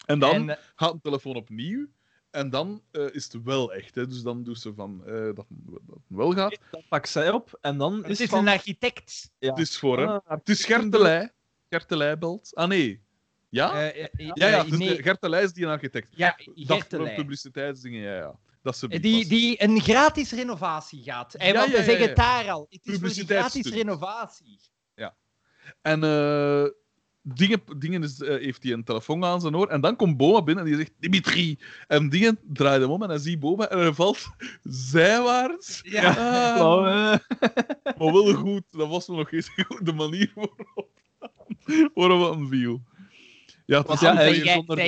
En 0.05 0.19
dan 0.19 0.33
En, 0.33 0.49
eh, 0.49 0.63
gaat 0.75 0.93
de 0.93 0.99
telefoon 1.01 1.35
opnieuw. 1.35 1.87
En 2.29 2.49
dan 2.49 2.81
eh, 2.91 3.05
is 3.13 3.23
het 3.33 3.43
wel 3.43 3.73
echt. 3.73 3.95
Hè. 3.95 4.07
Dus 4.07 4.21
dan 4.21 4.43
doet 4.43 4.59
ze 4.59 4.73
van 4.73 5.05
eh, 5.05 5.13
dat, 5.13 5.45
dat 5.49 5.79
het 5.87 6.01
wel 6.07 6.31
gaat. 6.31 6.57
Dan 6.71 6.83
pakt 6.89 7.09
zij 7.09 7.31
op 7.31 7.57
en 7.61 7.77
dan 7.77 7.95
het 7.95 8.09
is 8.09 8.21
is 8.21 8.29
van... 8.29 8.39
een 8.39 8.53
architect. 8.53 9.31
Ja. 9.39 9.49
Het 9.49 9.59
is 9.59 9.77
voor 9.77 9.97
hem. 9.99 10.07
Ah, 10.07 10.19
Het 10.27 10.49
is 10.49 10.65
Gertelij. 10.65 11.31
Gertelij 11.69 12.17
belt. 12.17 12.55
Ah, 12.55 12.67
nee. 12.67 13.01
Ja? 13.49 13.79
Ja, 13.81 13.91
ja. 14.33 14.63
Het 14.63 14.71
is 14.73 14.77
nee. 14.77 14.95
de 14.95 15.03
Gertelij 15.03 15.43
is 15.43 15.53
die 15.53 15.63
een 15.65 15.71
architect. 15.71 16.09
Ja, 16.15 16.35
Gertelij. 16.55 17.05
voor 17.05 17.15
publiciteitsdingen, 17.15 18.01
ja, 18.01 18.15
ja. 18.15 18.35
Dat 18.63 18.77
ze 18.77 18.87
Eh, 18.87 19.01
Die, 19.01 19.27
die 19.27 19.63
een 19.63 19.81
gratis 19.81 20.31
renovatie 20.31 21.03
gaat. 21.03 21.33
En 21.33 21.47
Ja, 21.47 21.53
want 21.53 21.65
ja, 21.65 21.71
we 21.71 21.77
ja, 21.77 21.83
zeggen 21.83 22.01
ja. 22.03 22.07
het 22.07 22.17
daar 22.17 22.49
al. 22.51 22.67
Het 22.69 22.79
is 22.85 22.93
Publiciteitsstunt. 22.93 23.65
gratis 23.65 23.81
renovatie. 23.81 24.59
En 25.81 26.03
eh, 26.03 26.65
dingen, 27.21 27.61
dingen 27.77 28.03
is, 28.03 28.21
eh, 28.21 28.37
heeft 28.37 28.63
hij 28.63 28.71
een 28.71 28.83
telefoon 28.83 29.23
aan 29.25 29.41
zijn 29.41 29.55
oor. 29.55 29.67
En 29.67 29.81
dan 29.81 29.95
komt 29.95 30.17
Boma 30.17 30.41
binnen 30.43 30.63
en 30.63 30.69
die 30.69 30.79
zegt: 30.79 30.91
Dimitri. 30.99 31.59
En 31.87 32.09
dingen 32.09 32.39
draait 32.43 32.81
hem 32.81 32.89
om 32.91 33.03
en 33.03 33.09
hij 33.09 33.17
ziet 33.17 33.39
Boma 33.39 33.69
en 33.69 33.79
hij 33.79 33.93
valt 33.93 34.29
zijwaarts. 34.63 35.79
Ja. 35.83 36.09
Ah, 36.09 37.17
maar 37.97 38.13
wel 38.13 38.33
goed. 38.33 38.63
Dat 38.71 38.87
was 38.89 39.07
nog 39.07 39.31
eens 39.31 39.49
goed 39.49 39.85
de 39.85 39.93
manier 39.93 40.31
waarop, 40.35 40.89
waarop 41.93 42.33
hem 42.33 42.47
viel. 42.47 42.83
Ja, 43.65 43.79
het 43.81 43.89
is 43.89 43.99
ja, 43.99 44.15
Zeg 44.15 44.15
hij 44.15 44.35
jij- 44.35 44.45
is 44.45 44.53
zonder 44.53 44.75
nu 44.75 44.81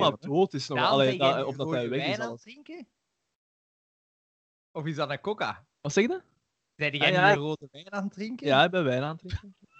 dat 0.00 0.20
hè? 0.20 0.28
dood 0.28 0.54
is. 0.54 0.68
Nog, 0.68 0.78
allee, 0.78 1.18
dat- 1.18 1.44
of 1.44 1.56
dat 1.56 1.70
hij 1.70 1.88
weg 1.88 1.98
wijn 1.98 2.10
is. 2.12 2.18
aan 2.18 2.26
al. 2.26 2.32
het 2.32 2.42
drinken? 2.42 2.88
Of 4.72 4.84
is 4.86 4.94
dat 4.96 5.10
een 5.10 5.20
coca? 5.20 5.66
Wat 5.80 5.92
zeg 5.92 6.04
je? 6.06 6.22
Zijn 6.76 6.96
jij 6.96 7.06
Ah, 7.06 7.12
ja. 7.12 7.34
rode 7.34 7.68
wijn 7.70 7.92
aan 7.92 8.04
het 8.04 8.12
drinken? 8.12 8.46
Ja, 8.46 8.64
ik 8.64 8.70
ben 8.70 8.84
wijn 8.84 9.02
aan 9.02 9.18
het 9.22 9.28
drinken. 9.28 9.56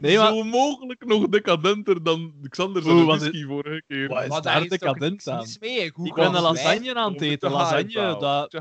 Nee, 0.00 0.18
maar... 0.18 0.26
zo 0.26 0.44
mogelijk 0.44 1.04
nog 1.04 1.28
decadenter 1.28 2.02
dan 2.02 2.46
Xander 2.48 2.82
zijn 2.82 3.04
whisky 3.06 3.44
vorige 3.44 3.82
keer. 3.86 4.08
Wat 4.08 4.22
is 4.22 4.28
Maar 4.28 4.42
daar 4.42 4.68
decadent 4.68 5.28
aan? 5.28 5.46
Ik 5.60 6.14
ben 6.14 6.34
een 6.34 6.42
lasagne 6.42 6.94
aan 6.94 7.12
het 7.12 7.20
eten. 7.20 7.50
Lasagne, 7.50 8.16
dat... 8.18 8.52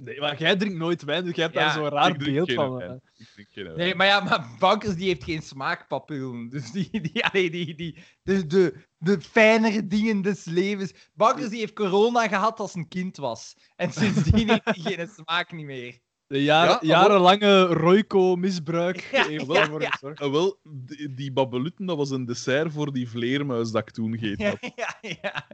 Nee, 0.00 0.20
maar 0.20 0.38
jij 0.38 0.56
drinkt 0.56 0.78
nooit 0.78 1.02
wijn, 1.04 1.24
dus 1.24 1.34
jij 1.34 1.44
hebt 1.44 1.56
Ja, 1.56 1.64
daar 1.64 1.72
zo'n 1.74 1.88
raar 1.88 2.16
beeld 2.16 2.52
van. 2.52 2.76
wijn. 2.76 2.90
eh. 2.90 2.96
Ik 3.16 3.26
drink 3.32 3.48
geen 3.50 3.64
wijn. 3.64 3.76
Nee, 3.76 3.94
maar 3.94 4.06
ja, 4.06 4.20
maar 4.20 4.46
Bankers 4.58 4.94
die 4.94 5.06
heeft 5.06 5.24
geen 5.24 5.42
smaakpapillen. 5.42 6.48
Dus 6.48 6.70
die, 6.72 7.00
die, 7.12 7.24
allee, 7.24 7.50
die, 7.50 7.74
die, 7.74 7.98
de, 8.22 8.46
de, 8.46 8.74
de 8.98 9.20
fijnere 9.20 9.86
dingen 9.86 10.22
des 10.22 10.44
levens. 10.44 10.92
Bankers 11.14 11.48
die 11.48 11.58
heeft 11.58 11.72
corona 11.74 12.28
gehad 12.28 12.60
als 12.60 12.74
een 12.74 12.88
kind 12.88 13.16
was. 13.16 13.56
En 13.76 13.92
sindsdien 13.92 14.48
heeft 14.50 14.64
hij 14.64 14.92
geen 14.96 15.08
smaak 15.08 15.52
niet 15.52 15.66
meer. 15.66 15.98
De 16.26 16.42
Ja, 16.42 16.78
jarenlange 16.80 17.62
Royco-misbruik 17.66 19.08
Ja, 19.12 19.26
heeft 19.26 19.46
ja, 19.52 19.66
voor 19.66 19.80
ja. 19.82 19.90
gezorgd. 19.90 20.20
Ah, 20.20 20.30
wel, 20.30 20.58
die, 20.62 21.14
die 21.14 21.32
babelutten, 21.32 21.86
dat 21.86 21.96
was 21.96 22.10
een 22.10 22.24
dessert 22.24 22.72
voor 22.72 22.92
die 22.92 23.08
vleermuis 23.08 23.70
dat 23.70 23.82
ik 23.88 23.94
toen 23.94 24.18
gegeten 24.18 24.44
Ja, 24.44 24.50
had. 24.60 24.72
ja, 24.76 24.98
ja. 25.22 25.46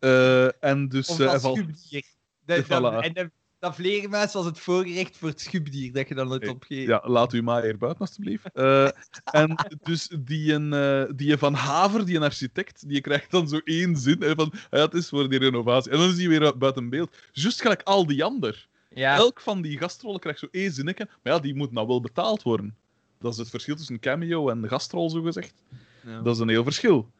Eh, 0.00 0.64
en 0.64 0.88
dus... 0.88 1.08
Of 1.08 1.20
eh, 1.20 1.30
dat 1.32 1.40
val- 1.40 1.58
Voilà. 2.56 2.98
en 3.00 3.12
de- 3.12 3.30
dat 3.58 3.74
vleermuis 3.74 4.32
was 4.32 4.44
het 4.44 4.58
voorgerecht 4.58 5.16
voor 5.16 5.28
het 5.28 5.40
schubdier 5.40 5.92
dat 5.92 6.08
je 6.08 6.14
dan 6.14 6.28
nooit 6.28 6.42
Oké, 6.42 6.50
opgeeft. 6.50 6.86
Ja, 6.88 7.02
laat 7.04 7.32
u 7.32 7.42
maar 7.42 7.62
hier 7.62 7.78
buiten, 7.78 8.00
alstublieft. 8.00 8.44
Eh, 8.52 8.88
en 9.24 9.56
dus 9.82 10.08
die, 10.20 10.52
een, 10.52 10.72
eh, 10.72 11.04
die 11.16 11.36
van 11.36 11.54
Haver, 11.54 12.06
die 12.06 12.16
een 12.16 12.22
architect, 12.22 12.88
die 12.88 13.00
krijgt 13.00 13.30
dan 13.30 13.48
zo 13.48 13.60
één 13.64 13.96
zin 13.96 14.22
hè, 14.22 14.34
van 14.34 14.52
ja, 14.70 14.78
het 14.78 14.94
is 14.94 15.08
voor 15.08 15.28
die 15.28 15.38
renovatie. 15.38 15.90
En 15.90 15.98
dan 15.98 16.08
is 16.08 16.16
hij 16.18 16.28
weer 16.28 16.58
buiten 16.58 16.88
beeld. 16.88 17.16
Juist 17.32 17.60
gelijk 17.60 17.82
al 17.82 18.06
die 18.06 18.24
ander. 18.24 18.68
Ja. 18.94 19.16
Elk 19.16 19.40
van 19.40 19.62
die 19.62 19.78
gastrollen 19.78 20.20
krijgt 20.20 20.38
zo 20.38 20.48
één 20.50 20.72
zinnetje, 20.72 21.08
maar 21.22 21.32
ja, 21.32 21.38
die 21.38 21.54
moet 21.54 21.72
nou 21.72 21.86
wel 21.86 22.00
betaald 22.00 22.42
worden. 22.42 22.76
Dat 23.20 23.32
is 23.32 23.38
het 23.38 23.50
verschil 23.50 23.76
tussen 23.76 23.98
cameo 24.00 24.48
en 24.48 24.68
gastrol, 24.68 25.10
zo 25.10 25.22
gezegd. 25.22 25.54
Ja. 26.04 26.20
Dat 26.20 26.34
is 26.34 26.40
een 26.40 26.48
heel 26.48 26.64
verschil. 26.64 27.10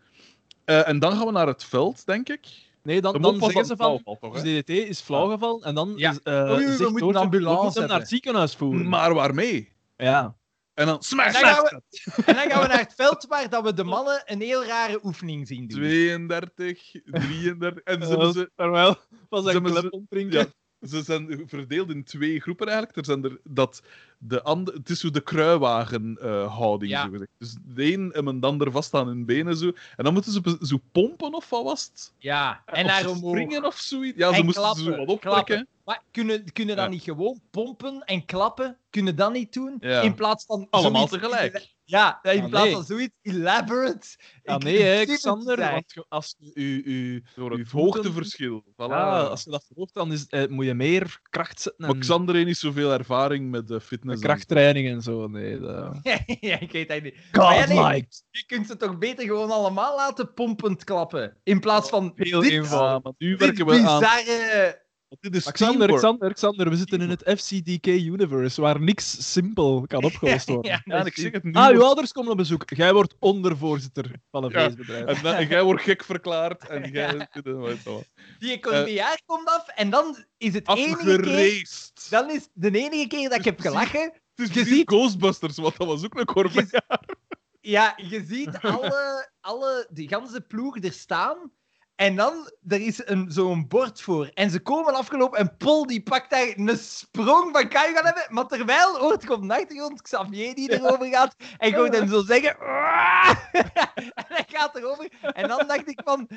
Eh, 0.64 0.88
en 0.88 0.98
dan 0.98 1.12
gaan 1.12 1.26
we 1.26 1.32
naar 1.32 1.46
het 1.46 1.64
veld, 1.64 2.06
denk 2.06 2.28
ik. 2.28 2.46
Nee, 2.82 3.00
dan, 3.00 3.22
dan 3.22 3.38
zeggen 3.40 3.64
ze 3.64 3.76
van... 3.76 4.02
toch, 4.02 4.32
Dus 4.32 4.42
hè? 4.42 4.60
DDT 4.62 4.68
is 4.70 5.00
flauwgevallen 5.00 5.62
en 5.62 5.74
dan 5.74 5.92
Ja. 5.96 6.10
is, 6.10 6.18
eh, 6.22 6.50
Oei, 6.50 6.66
we 6.76 6.88
moeten 6.90 7.08
een 7.08 7.16
ambulance 7.16 7.56
we 7.58 7.62
moeten 7.64 7.80
hem 7.80 7.90
naar 7.90 7.98
het 8.00 8.08
ziekenhuis 8.08 8.54
voeren. 8.54 8.88
Maar 8.88 9.14
waarmee? 9.14 9.72
Ja. 9.96 10.36
En 10.74 10.86
dan 10.86 11.02
smash, 11.02 11.34
En 11.34 11.42
dan 11.42 11.54
smash, 11.54 11.70
gaan 11.70 12.24
En 12.26 12.34
dan 12.34 12.50
gaan 12.50 12.62
we 12.62 12.68
naar 12.68 12.78
het 12.78 12.94
veld 12.96 13.26
waar 13.26 13.48
dat 13.48 13.64
we 13.64 13.74
de 13.74 13.84
mannen 13.84 14.22
een 14.24 14.40
heel 14.40 14.64
rare 14.64 14.98
oefening 15.02 15.46
zien 15.46 15.66
doen. 15.66 15.78
32, 15.78 16.90
33. 17.04 17.82
En 17.82 18.02
ze, 18.02 18.08
Uh, 18.08 18.08
hebben 18.08 18.32
ze, 18.32 18.50
Terwijl 18.56 18.94
ze- 19.30 19.60
klep 19.60 19.92
ontdrinken. 19.92 20.38
ja, 20.38 20.46
ze 20.80 21.02
zijn 21.02 21.42
verdeeld 21.46 21.90
in 21.90 22.04
twee 22.04 22.40
groepen 22.40 22.66
eigenlijk. 22.66 22.96
Er 22.98 23.04
zijn 23.04 23.24
er 23.24 23.38
dat 23.44 23.82
de 24.18 24.42
ander, 24.42 24.74
het 24.74 24.90
is 24.90 25.00
zo 25.00 25.10
de 25.10 25.20
kruiwagenhouding, 25.20 26.90
Ja. 26.92 27.04
zo 27.04 27.10
gezegd. 27.10 27.30
Dus 27.38 27.56
de 27.64 27.92
een 27.92 28.10
hebben 28.14 28.40
de 28.40 28.46
ander 28.46 28.70
vast 28.70 28.94
aan 28.94 29.06
hun 29.06 29.24
benen 29.24 29.56
zo. 29.56 29.66
En 29.96 30.04
dan 30.04 30.12
moeten 30.12 30.32
ze 30.32 30.56
zo 30.60 30.78
pompen 30.92 31.34
of 31.34 31.50
wat 31.50 31.64
was 31.64 31.84
het? 31.92 32.12
Ja, 32.18 32.62
en 32.66 32.84
of 32.84 32.90
naar 32.90 33.08
omhoog. 33.08 33.30
springen 33.30 33.64
of 33.64 33.76
zoiets. 33.76 34.18
Ja, 34.18 34.30
ze 34.32 34.38
En 34.38 34.44
moesten 34.44 34.62
klappen, 34.62 34.84
zo 34.84 34.96
wat 34.96 35.06
optrekken. 35.08 35.66
Maar 35.84 36.02
kunnen, 36.10 36.52
kunnen 36.52 36.76
dan 36.76 36.84
Ja. 36.84 36.90
niet 36.90 37.02
gewoon 37.02 37.40
pompen 37.50 38.02
en 38.04 38.24
klappen? 38.24 38.76
Kunnen 38.90 39.16
dat 39.16 39.32
niet 39.32 39.52
doen? 39.52 39.76
Ja. 39.80 40.00
In 40.00 40.14
plaats 40.14 40.44
van 40.44 40.66
Allemaal 40.70 41.06
tegelijk. 41.06 41.76
Ja, 41.90 42.18
in 42.22 42.42
Ah, 42.42 42.48
plaats 42.48 42.64
nee. 42.64 42.74
van 42.74 42.84
zoiets 42.84 43.14
elaborate. 43.22 44.06
Ja, 44.42 44.54
Ik- 44.54 44.62
nee, 44.62 45.06
Xander. 45.06 45.56
Want 45.58 45.92
je- 45.92 46.04
als 46.08 46.34
je 46.38 46.50
u, 46.54 46.82
u, 46.84 47.22
Door 47.34 47.50
uw 47.52 47.58
het 47.58 47.70
hoogteverschil. 47.70 48.64
Voilà. 48.72 48.74
Ja, 48.76 49.20
als 49.20 49.44
je 49.44 49.50
dat 49.50 49.64
verhoogt, 49.66 49.94
dan 49.94 50.12
is, 50.12 50.26
eh, 50.26 50.48
moet 50.48 50.64
je 50.64 50.74
meer 50.74 51.20
kracht 51.30 51.60
zetten. 51.60 51.86
En 51.86 51.90
Maar 51.92 52.00
Xander 52.00 52.34
heeft 52.34 52.46
niet 52.46 52.56
zoveel 52.56 52.92
ervaring 52.92 53.50
met 53.50 53.68
de 53.68 53.80
fitness. 53.80 54.20
en- 54.22 54.26
krachttraining 54.28 54.88
en 54.88 55.02
zo. 55.02 55.26
Nee, 55.28 55.58
dat... 55.60 55.98
ja, 56.40 56.58
ik 56.60 56.72
weet 56.72 56.88
dat 56.88 57.02
niet. 57.02 57.14
Maar 57.32 57.54
ja, 57.54 57.66
nee, 57.66 57.76
Godlike. 57.76 58.06
je 58.30 58.44
kunt 58.46 58.66
ze 58.66 58.76
toch 58.76 58.98
beter 58.98 59.24
gewoon 59.24 59.50
allemaal 59.50 59.96
laten 59.96 60.32
pompend 60.34 60.84
klappen. 60.84 61.36
In 61.42 61.60
plaats 61.60 61.88
van 61.88 62.12
Heel 62.14 62.40
dit, 62.40 62.50
eenvoudig. 62.50 62.90
Ja, 62.92 63.00
maar 63.02 63.12
nu 63.18 63.30
dit 63.30 63.38
werken 63.40 63.66
we 63.66 63.72
aan. 63.72 63.98
bizarre... 64.00 64.86
Dit 65.20 65.34
is 65.36 65.50
Xander, 65.52 65.78
teamwork. 65.78 65.98
Xander, 66.02 66.32
Xander, 66.34 66.68
we 66.70 66.76
zitten 66.76 67.00
in 67.00 67.10
het 67.10 67.22
FCDK-universe, 67.40 68.60
waar 68.60 68.80
niks 68.80 69.32
simpel 69.32 69.84
kan 69.86 70.04
opgelost 70.10 70.48
worden. 70.48 70.82
Ja, 70.84 71.04
ik 71.04 71.16
zeg 71.18 71.32
het 71.32 71.42
nu. 71.44 71.52
Ah, 71.52 71.74
uw 71.74 71.82
ouders 71.84 72.12
komen 72.12 72.30
op 72.30 72.36
bezoek. 72.36 72.62
Jij 72.70 72.92
wordt 72.92 73.14
ondervoorzitter 73.18 74.10
van 74.30 74.44
een 74.44 74.50
Ja, 74.50 74.60
feestbedrijf. 74.64 75.04
En, 75.06 75.22
dan- 75.22 75.34
en 75.34 75.48
jij 75.48 75.62
wordt 75.62 75.82
gek 75.82 76.04
verklaard. 76.04 76.68
En 76.68 76.90
jij. 76.92 77.16
weet 77.32 77.42
je 77.44 77.76
wat. 77.84 78.04
Die 78.38 78.60
corbejaar 78.60 79.20
komt 79.26 79.48
af 79.48 79.68
en 79.68 79.90
dan 79.90 80.24
is 80.38 80.54
het 80.54 80.68
enige 80.68 81.20
keer... 81.20 81.68
Dan 82.10 82.30
is 82.30 82.48
de 82.52 82.70
enige 82.70 83.06
keer 83.06 83.28
dat 83.28 83.38
ik 83.38 83.44
heb 83.44 83.60
gelachen... 83.60 84.12
Het 84.34 84.56
is 84.56 84.66
ziet- 84.68 84.88
Ghostbusters, 84.88 85.56
want 85.56 85.76
dat 85.76 85.86
was 85.86 86.04
ook 86.04 86.18
een 86.18 86.24
korbe. 86.24 86.82
Ja, 87.60 87.94
je 87.96 88.24
ziet 88.28 88.58
alle, 88.60 89.28
alle, 89.40 89.88
die 89.90 90.08
ganse 90.08 90.40
ploeg 90.40 90.82
er 90.82 90.92
staan. 90.92 91.36
En 91.98 92.16
dan, 92.16 92.50
er 92.68 92.80
is 92.80 93.06
een, 93.06 93.30
zo'n 93.30 93.68
bord 93.68 94.00
voor. 94.00 94.30
En 94.34 94.50
ze 94.50 94.60
komen 94.60 94.94
afgelopen 94.94 95.38
en 95.38 95.56
Paul 95.56 95.86
die 95.86 96.02
pakt 96.02 96.30
daar 96.30 96.52
een 96.56 96.78
sprong 96.78 97.52
van 97.52 97.68
kan 97.68 97.88
je 97.88 97.94
gaan 97.94 98.04
hebben. 98.04 98.26
Maar 98.28 98.46
terwijl 98.46 98.98
hoort 98.98 99.22
je 99.22 99.32
op 99.32 99.48
de 99.48 99.54
achtergrond 99.54 100.02
Xavier 100.02 100.54
die 100.54 100.72
erover 100.72 101.06
gaat. 101.06 101.34
En 101.56 101.74
hoort 101.74 101.94
hem 101.94 102.08
zo 102.08 102.22
zeggen... 102.22 102.56
en 104.14 104.24
hij 104.28 104.44
gaat 104.48 104.76
erover. 104.76 105.08
En 105.20 105.48
dan 105.48 105.66
dacht 105.66 105.88
ik 105.88 106.00
van... 106.04 106.28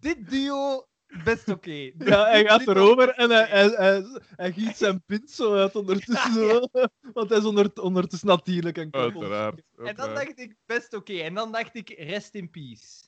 Dit 0.00 0.30
duo, 0.30 0.86
best 1.24 1.48
oké. 1.48 1.90
Ja, 1.98 2.24
hij 2.24 2.44
gaat 2.44 2.66
erover 2.66 3.08
en 3.08 3.30
hij, 3.30 3.44
hij, 3.44 3.68
hij, 3.68 4.04
hij 4.36 4.52
giet 4.52 4.76
zijn 4.76 5.02
pint 5.06 5.30
zo 5.30 5.54
uit 5.54 5.76
ondertussen. 5.76 6.70
Want 7.12 7.28
hij 7.28 7.38
is 7.38 7.44
onder, 7.44 7.70
ondertussen 7.80 8.28
natuurlijk 8.28 8.76
een 8.76 8.90
koppel. 8.90 9.20
Uiteraard. 9.20 9.62
En 9.76 9.96
dan 9.96 10.14
dacht 10.14 10.38
ik, 10.38 10.54
best 10.66 10.94
oké. 10.94 11.12
En 11.12 11.34
dan 11.34 11.52
dacht 11.52 11.74
ik, 11.74 11.88
rest 11.88 12.34
in 12.34 12.50
peace. 12.50 13.07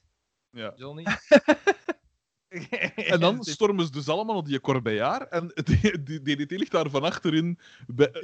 Ja. 0.52 0.72
Johnny. 0.76 1.04
En 2.94 3.20
dan 3.20 3.44
stormen 3.54 3.84
ze 3.84 3.92
dus 3.92 4.08
allemaal 4.08 4.36
op 4.36 4.46
die 4.46 4.60
Corbejaar. 4.60 5.22
En 5.22 5.52
die, 5.64 6.02
die, 6.02 6.22
die 6.22 6.36
DDT 6.36 6.50
ligt 6.50 6.70
daar 6.70 6.90
van 6.90 7.02
achterin 7.02 7.58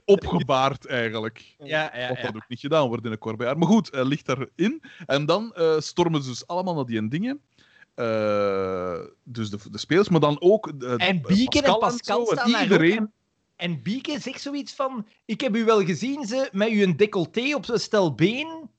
opgebaard, 0.04 0.86
eigenlijk. 0.86 1.54
Ja, 1.58 1.96
ja, 1.98 2.08
Wat 2.08 2.20
dat 2.22 2.34
ook 2.36 2.48
niet 2.48 2.60
gedaan 2.60 2.88
wordt 2.88 3.04
in 3.04 3.12
een 3.12 3.18
Corbejaar. 3.18 3.58
Maar 3.58 3.68
goed, 3.68 3.90
hij 3.90 4.04
ligt 4.04 4.26
daarin. 4.26 4.82
En 5.06 5.26
dan 5.26 5.52
eh, 5.54 5.78
stormen 5.78 6.22
ze 6.22 6.28
dus 6.28 6.46
allemaal 6.46 6.74
naar 6.74 6.84
die 6.86 7.08
dingen. 7.08 7.40
Eh, 7.94 8.98
dus 9.24 9.50
de, 9.50 9.58
de 9.70 9.78
spelers, 9.78 10.08
maar 10.08 10.20
dan 10.20 10.40
ook. 10.40 10.80
de- 10.80 10.94
En 10.96 11.20
Bieken 11.22 11.62
en 11.64 11.78
Pascal 11.78 12.26
zo, 12.26 12.30
en 12.32 12.36
staan 12.38 12.50
daar 12.52 12.62
ook. 12.62 12.70
iedereen. 12.70 12.96
En, 12.96 13.12
en 13.56 13.82
Bieke 13.82 14.20
zegt 14.20 14.40
zoiets 14.40 14.74
van... 14.74 15.06
Ik 15.24 15.40
heb 15.40 15.56
u 15.56 15.64
wel 15.64 15.84
gezien, 15.84 16.24
ze, 16.26 16.48
met 16.52 16.70
u 16.70 16.82
een 16.82 16.96
decolleté 16.96 17.54
op 17.54 17.64
zo'n 17.64 17.78
stel 17.78 18.14
been. 18.14 18.70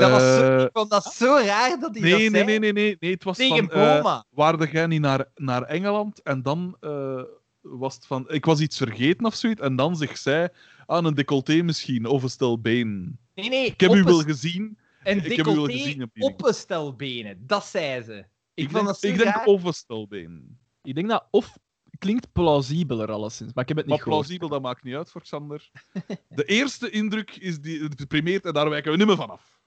Dat 0.00 0.10
was 0.10 0.22
zo, 0.36 0.56
Eh, 0.56 0.62
ik 0.64 0.70
vond 0.72 0.90
dat 0.90 1.04
zo 1.04 1.36
raar 1.44 1.78
dat 1.80 1.92
hij 1.94 2.00
nee, 2.02 2.10
dat 2.10 2.20
nee, 2.20 2.30
zei. 2.30 2.44
nee, 2.44 2.58
nee, 2.58 2.72
nee, 2.72 2.96
nee. 3.00 3.10
Het 3.12 3.24
was 3.24 3.36
Tegen 3.36 3.56
van. 3.56 3.70
eh, 3.80 3.96
Boma. 3.96 4.24
waarde 4.30 4.68
jij 4.70 4.86
niet 4.86 5.00
naar, 5.00 5.24
naar 5.34 5.62
Engeland? 5.62 6.22
En 6.22 6.42
dan 6.42 6.76
eh, 6.80 7.22
was 7.60 7.94
het 7.94 8.06
van. 8.06 8.24
Ik 8.30 8.44
was 8.44 8.60
iets 8.60 8.76
vergeten 8.76 9.26
of 9.26 9.34
zoiets. 9.34 9.60
En 9.60 9.76
dan 9.76 9.96
zegt 9.96 10.20
zij. 10.22 10.50
aan 10.86 11.04
een 11.04 11.14
decolleté 11.14 11.62
misschien, 11.62 12.06
of 12.06 12.22
een 12.22 12.30
stel 12.30 12.60
been. 12.60 13.18
Nee, 13.34 13.48
nee. 13.48 13.66
Ik 13.66 13.80
heb 13.80 13.92
u 13.94 14.02
wel 14.02 14.20
gezien. 14.20 14.78
Een 15.02 15.16
ik 15.24 15.36
heb 15.36 15.46
u 15.46 15.50
wel 15.50 15.54
decolleté 15.54 15.82
gezien 15.82 16.02
op 16.02 16.10
die 16.14 16.22
op 16.24 16.44
een 16.46 16.54
stel 16.54 16.94
benen. 16.96 17.46
Dat 17.46 17.64
zei 17.64 18.02
ze. 18.02 18.12
Ik, 18.14 18.24
Ik, 18.54 18.62
vond 18.70 18.72
denk, 18.74 18.86
dat 18.86 18.98
zo 19.00 19.06
ik 19.06 19.18
denk 19.18 19.46
of 19.46 19.64
een 19.64 19.72
stel 19.74 20.06
been. 20.08 20.58
Ik 20.82 20.94
denk 20.94 21.08
dat 21.08 21.26
of 21.30 21.58
klinkt 21.98 22.32
plausibeler 22.32 23.10
alleszins, 23.10 23.52
maar 23.54 23.62
ik 23.62 23.68
heb 23.68 23.76
het 23.78 23.86
niet 23.86 23.94
Maar 23.96 24.04
gehoord. 24.04 24.24
plausibel, 24.26 24.48
dat 24.48 24.62
maakt 24.62 24.82
niet 24.82 24.94
uit 24.94 25.10
voor 25.10 25.20
Xander. 25.22 25.70
De 26.28 26.44
eerste 26.44 26.90
indruk 26.90 27.36
is 27.36 27.60
die 27.60 27.82
het 27.82 28.08
primeert 28.08 28.44
en 28.44 28.52
daar 28.52 28.68
wijken 28.70 28.90
we 28.92 28.96
niet 28.98 29.06
meer 29.06 29.16
vanaf. 29.16 29.59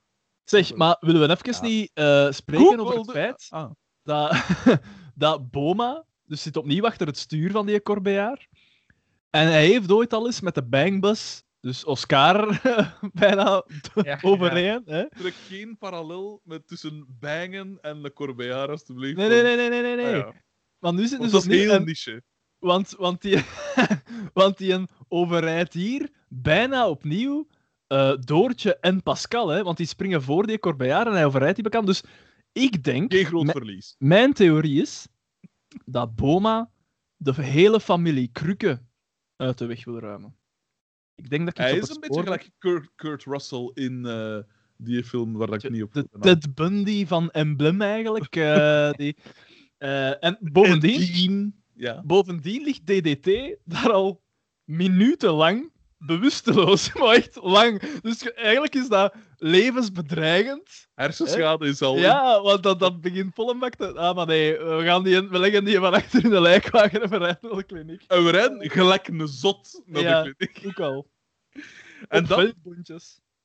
Zeg, 0.44 0.76
maar 0.76 0.98
willen 1.00 1.22
we 1.28 1.30
even 1.36 1.54
Ja. 1.54 1.62
niet 1.74 1.92
eh, 1.94 2.32
spreken 2.32 2.66
Goed, 2.66 2.80
over 2.80 2.96
het 2.98 3.06
de- 3.06 3.12
feit 3.12 3.46
Ah. 3.50 3.72
dat, 4.04 4.46
dat 5.16 5.50
Boma 5.52 6.06
dus 6.26 6.42
zit 6.42 6.58
opnieuw 6.58 6.84
achter 6.86 7.08
het 7.08 7.18
stuur 7.18 7.52
van 7.52 7.66
die 7.66 7.82
Corbejaar. 7.82 8.48
En 9.30 9.48
hij 9.48 9.66
heeft 9.66 9.92
ooit 9.92 10.14
al 10.14 10.26
eens 10.26 10.42
met 10.42 10.56
de 10.56 10.64
bangbus, 10.64 11.44
dus 11.60 11.84
Oscar 11.86 12.62
bijna 13.14 13.66
Ja, 14.04 14.20
overheen. 14.22 14.82
Hè? 14.86 15.10
Trek 15.10 15.34
geen 15.34 15.78
parallel 15.78 16.42
met 16.44 16.68
tussen 16.68 17.06
Bangen 17.20 17.78
en 17.82 18.02
Le 18.02 18.14
Corbejaar, 18.14 18.70
alstublieft. 18.70 19.16
Nee, 19.18 19.30
nee, 19.30 19.42
nee, 19.44 19.56
nee, 19.56 19.70
nee, 19.70 19.82
nee. 19.82 19.96
nee. 19.96 20.06
Ah, 20.24 20.34
ja. 20.34 20.42
Want 20.80 20.98
nu 20.98 21.08
zit 21.08 21.22
dus 21.22 21.32
dat 21.32 21.46
is 21.46 21.58
heel 21.58 21.74
een- 21.74 21.86
niche. 21.86 22.24
Want, 22.60 22.94
want, 22.98 23.22
die, 23.22 23.44
want 24.34 24.58
die 24.58 24.74
een 24.74 24.88
overrijdt 25.08 25.74
hier 25.74 26.10
bijna 26.28 26.90
opnieuw 26.90 27.48
eh, 27.94 28.14
Doortje 28.20 28.76
en 28.80 29.04
Pascal. 29.04 29.48
Hè, 29.50 29.64
want 29.64 29.78
die 29.78 29.86
springen 29.86 30.22
voor 30.22 30.48
die 30.48 30.60
Corbejaar 30.60 31.08
en 31.08 31.14
hij 31.14 31.26
overrijdt 31.26 31.56
die 31.56 31.64
bekant. 31.64 31.86
Dus 31.88 32.04
ik 32.52 32.84
denk, 32.84 33.14
Geen 33.14 33.26
groot 33.26 33.52
verlies. 33.52 33.96
mijn 33.98 34.34
theorie 34.34 34.82
is 34.82 35.08
dat 35.86 36.16
Boma 36.16 36.72
de 37.16 37.42
hele 37.42 37.80
familie 37.80 38.30
Krukke 38.32 38.82
uit 39.36 39.58
de 39.58 39.66
weg 39.66 39.86
wil 39.86 40.00
ruimen. 40.00 40.36
Ik 41.16 41.30
denk 41.30 41.46
dat 41.46 41.58
ik 41.58 41.64
Hij 41.66 41.78
is 41.78 41.90
een 41.90 42.00
beetje 42.00 42.24
gelijk 42.24 42.50
Kurt, 42.58 42.90
Kurt 42.96 43.24
Russell 43.24 43.72
in 43.74 44.06
eh, 44.06 44.38
die 44.78 45.04
film 45.04 45.34
waar 45.34 45.54
ik 45.54 45.70
niet 45.70 45.84
op 45.84 45.94
de. 45.94 46.08
Ted 46.20 46.54
Bundy 46.56 47.06
van 47.06 47.32
Emblem 47.32 47.82
eigenlijk. 47.82 48.36
eh, 48.36 48.92
die, 49.02 49.16
en 50.20 50.38
bovendien, 50.42 51.64
Ja. 51.74 52.04
bovendien 52.06 52.64
ligt 52.64 52.86
DDT 52.86 53.58
daar 53.66 53.92
al 53.92 54.24
minutenlang 54.64 55.72
bewusteloos, 56.06 56.94
maar 57.00 57.16
echt 57.16 57.36
lang. 57.42 58.00
Dus 58.02 58.22
ge- 58.22 58.34
eigenlijk 58.34 58.76
is 58.76 58.88
dat 58.88 59.14
levensbedreigend. 59.38 60.88
Hersenschade 60.96 61.68
is 61.68 61.82
al... 61.82 61.98
Ja, 61.98 62.42
want 62.42 62.64
dat, 62.64 62.80
dat 62.80 63.02
begint 63.02 63.34
vol 63.36 63.50
een 63.50 63.60
bak 63.60 63.76
te... 63.76 63.94
Ah, 63.94 64.16
maar 64.16 64.26
nee, 64.26 64.58
we, 64.58 64.84
gaan 64.84 65.04
die, 65.04 65.22
we 65.22 65.40
leggen 65.40 65.66
die 65.66 65.78
van 65.80 65.94
achter 65.94 66.24
in 66.24 66.30
de 66.30 66.42
lijkwagen 66.42 67.02
en 67.02 67.10
we 67.10 67.18
rijden 67.18 67.38
naar 67.42 67.56
de 67.58 67.64
kliniek. 67.64 68.04
En 68.08 68.24
we 68.24 68.30
rijden 68.32 68.70
gelijk 68.72 69.08
een 69.08 69.28
zot 69.28 69.82
naar 69.86 70.02
Ja. 70.02 70.24
de 70.24 70.36
kliniek. 70.36 70.68
Ook 70.68 70.80
al. 70.80 71.08
En 72.08 72.22
Op 72.24 72.28
dan, 72.28 72.54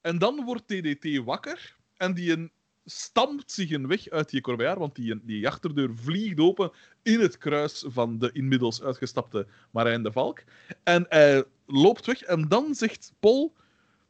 en 0.01 0.19
dan 0.19 0.45
wordt 0.45 0.67
TDT 0.69 1.25
wakker 1.25 1.77
en 1.97 2.15
die 2.15 2.33
een 2.33 2.53
stampt 2.91 3.53
zich 3.53 3.71
een 3.71 3.87
weg 3.87 4.09
uit 4.09 4.31
die 4.31 4.41
corbeillard, 4.41 4.79
want 4.79 4.95
die, 4.95 5.21
die 5.25 5.49
achterdeur 5.49 5.91
vliegt 5.95 6.41
open 6.41 6.71
in 7.03 7.21
het 7.21 7.39
kruis 7.39 7.85
van 7.87 8.19
de 8.19 8.31
inmiddels 8.33 8.83
uitgestapte 8.83 9.47
Marijn 9.71 10.03
de 10.03 10.13
Valk. 10.13 10.43
En 10.83 11.07
hij 11.09 11.45
loopt 11.67 12.07
weg 12.07 12.23
en 12.23 12.49
dan 12.49 12.75
zegt 12.75 13.13
Paul, 13.21 13.55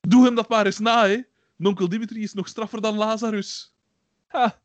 doe 0.01 0.25
hem 0.25 0.35
dat 0.35 0.49
maar 0.49 0.67
eens 0.67 0.79
na, 0.79 1.09
hè. 1.09 1.21
Nonkel 1.57 1.89
Dimitri 1.89 2.23
is 2.23 2.35
nog 2.35 2.49
straffer 2.49 2.81
dan 2.81 2.97
Lazarus. 2.97 3.75
Ha. 4.27 4.61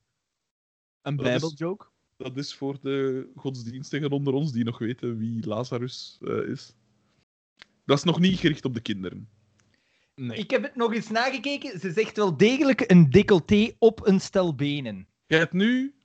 Een 1.02 1.16
Dat 1.16 1.26
bijbeljoke. 1.26 1.86
Dat 2.18 2.38
is 2.38 2.54
voor 2.54 2.78
de 2.82 3.28
godsdienstigen 3.36 4.12
onder 4.12 4.34
ons 4.34 4.52
die 4.52 4.64
nog 4.64 4.78
weten 4.78 5.18
wie 5.18 5.48
Lazarus 5.48 6.18
eh, 6.22 6.50
is. 6.50 6.74
Dat 7.86 7.98
is 7.98 8.04
nog 8.04 8.20
niet 8.20 8.40
gericht 8.40 8.66
op 8.66 8.74
de 8.74 8.82
kinderen. 8.82 9.30
Nee. 10.16 10.38
Ik 10.38 10.52
heb 10.52 10.64
het 10.64 10.76
nog 10.76 10.94
eens 10.94 11.10
nagekeken. 11.10 11.80
Ze 11.80 11.92
zegt 11.92 12.18
wel 12.18 12.38
degelijk 12.38 12.92
een 12.92 13.10
decolleté 13.10 13.76
op 13.80 14.08
een 14.08 14.20
stel 14.22 14.56
benen. 14.56 15.08
Jij 15.28 15.40
hebt 15.40 15.54
nu 15.54 15.96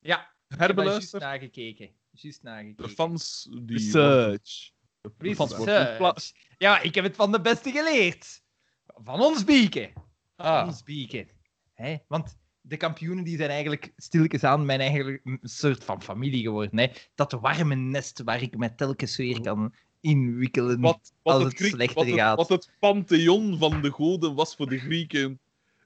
Ja, 0.00 0.30
herbeluisterd. 0.48 1.22
nagekeken. 1.22 1.90
Juist 2.10 2.42
nagekeken. 2.42 2.84
De 2.84 2.88
fans 2.88 3.48
die... 3.50 3.76
Research. 3.76 4.70
Research. 5.18 6.32
Ja, 6.58 6.80
ik 6.80 6.94
heb 6.94 7.04
het 7.04 7.16
van 7.16 7.32
de 7.32 7.40
beste 7.40 7.70
geleerd. 7.70 8.42
Van 8.86 9.20
ons 9.20 9.44
bieken. 9.44 9.90
Van 10.36 10.46
Ah, 10.46 10.66
ons 10.66 10.82
bieken. 10.82 11.28
Hè? 11.74 11.96
Want 12.08 12.36
de 12.60 12.76
kampioenen 12.76 13.24
die 13.24 13.36
zijn 13.36 13.50
eigenlijk 13.50 13.92
stilletjes 13.96 14.44
aan 14.44 14.64
mijn 14.66 14.80
eigenlijk 14.80 15.20
een 15.24 15.38
soort 15.42 15.84
van 15.84 16.02
familie 16.02 16.42
geworden. 16.42 16.78
Hè? 16.78 16.86
Dat 17.14 17.32
warme 17.32 17.74
nest 17.74 18.22
waar 18.22 18.42
ik 18.42 18.56
me 18.56 18.74
telkens 18.74 19.16
weer 19.16 19.40
kan 19.40 19.74
inwikkelen. 20.06 20.80
wat, 20.80 21.12
wat, 21.22 21.34
Als 21.34 21.42
het 21.42 21.52
het 21.52 21.60
Griek- 21.60 21.74
slechter 21.74 21.96
wat, 21.96 22.06
het, 22.06 22.14
gaat. 22.14 22.36
wat 22.36 22.48
het 22.48 22.70
pantheon 22.78 23.58
van 23.58 23.82
de 23.82 23.90
goden 23.90 24.34
was 24.34 24.56
voor 24.56 24.68
de 24.68 24.78
Grieken, 24.78 25.38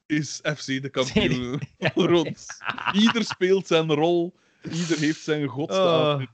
is 0.05 0.39
FC 0.43 0.65
de 0.65 0.89
kampioen. 0.89 1.61
Rond. 1.95 2.47
Ieder 2.93 3.23
speelt 3.23 3.67
zijn 3.67 3.93
rol, 3.93 4.33
ieder 4.63 4.97
heeft 4.97 5.21
zijn 5.21 5.47
godstaat. 5.47 6.19
Oh. 6.21 6.27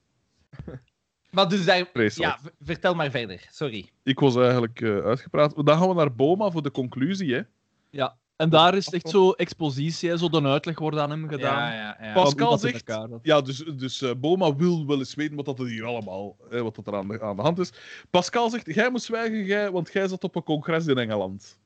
Maar 1.31 1.49
dus 1.49 1.65
daar... 1.65 1.89
Ja, 2.15 2.39
vertel 2.61 2.95
maar 2.95 3.11
verder. 3.11 3.47
Sorry. 3.51 3.89
Ik 4.03 4.19
was 4.19 4.35
eigenlijk 4.35 4.81
eh, 4.81 4.97
uitgepraat. 4.99 5.65
Dan 5.65 5.77
gaan 5.77 5.87
we 5.87 5.93
naar 5.93 6.15
Boma 6.15 6.49
voor 6.49 6.61
de 6.63 6.71
conclusie. 6.71 7.33
Hè. 7.33 7.41
Ja. 7.89 8.17
En 8.37 8.49
daar 8.49 8.75
is 8.75 8.85
het 8.85 8.93
echt 8.93 9.09
zo 9.09 9.31
expositie, 9.31 10.09
hè, 10.09 10.17
zo 10.17 10.29
de 10.29 10.41
uitleg 10.41 10.79
wordt 10.79 10.97
aan 10.97 11.09
hem 11.09 11.27
gedaan. 11.27 11.73
Ja, 11.73 11.97
ja, 12.01 12.13
Pascal 12.13 12.57
zegt-. 12.57 12.91
Ja, 13.21 13.41
dus, 13.41 13.57
dus 13.57 14.01
eh, 14.01 14.11
Boma 14.17 14.55
wil 14.55 14.85
wel 14.87 14.97
eens 14.97 15.13
weten 15.15 15.35
wat 15.35 15.45
dat 15.45 15.59
er 15.59 15.65
hier 15.65 15.85
allemaal 15.85 16.37
hè, 16.49 16.63
wat 16.63 16.75
dat 16.75 16.87
er 16.87 16.95
aan 16.95 17.07
de, 17.07 17.21
aan 17.21 17.35
de 17.35 17.41
hand 17.41 17.59
is. 17.59 17.71
Pascal 18.09 18.49
zegt: 18.49 18.73
Jij 18.73 18.89
moet 18.89 19.01
zwijgen, 19.03 19.43
jij, 19.45 19.71
want 19.71 19.93
jij 19.93 20.07
zat 20.07 20.23
op 20.23 20.35
een 20.35 20.43
congres 20.43 20.87
in 20.87 20.97
Engeland. 20.97 21.59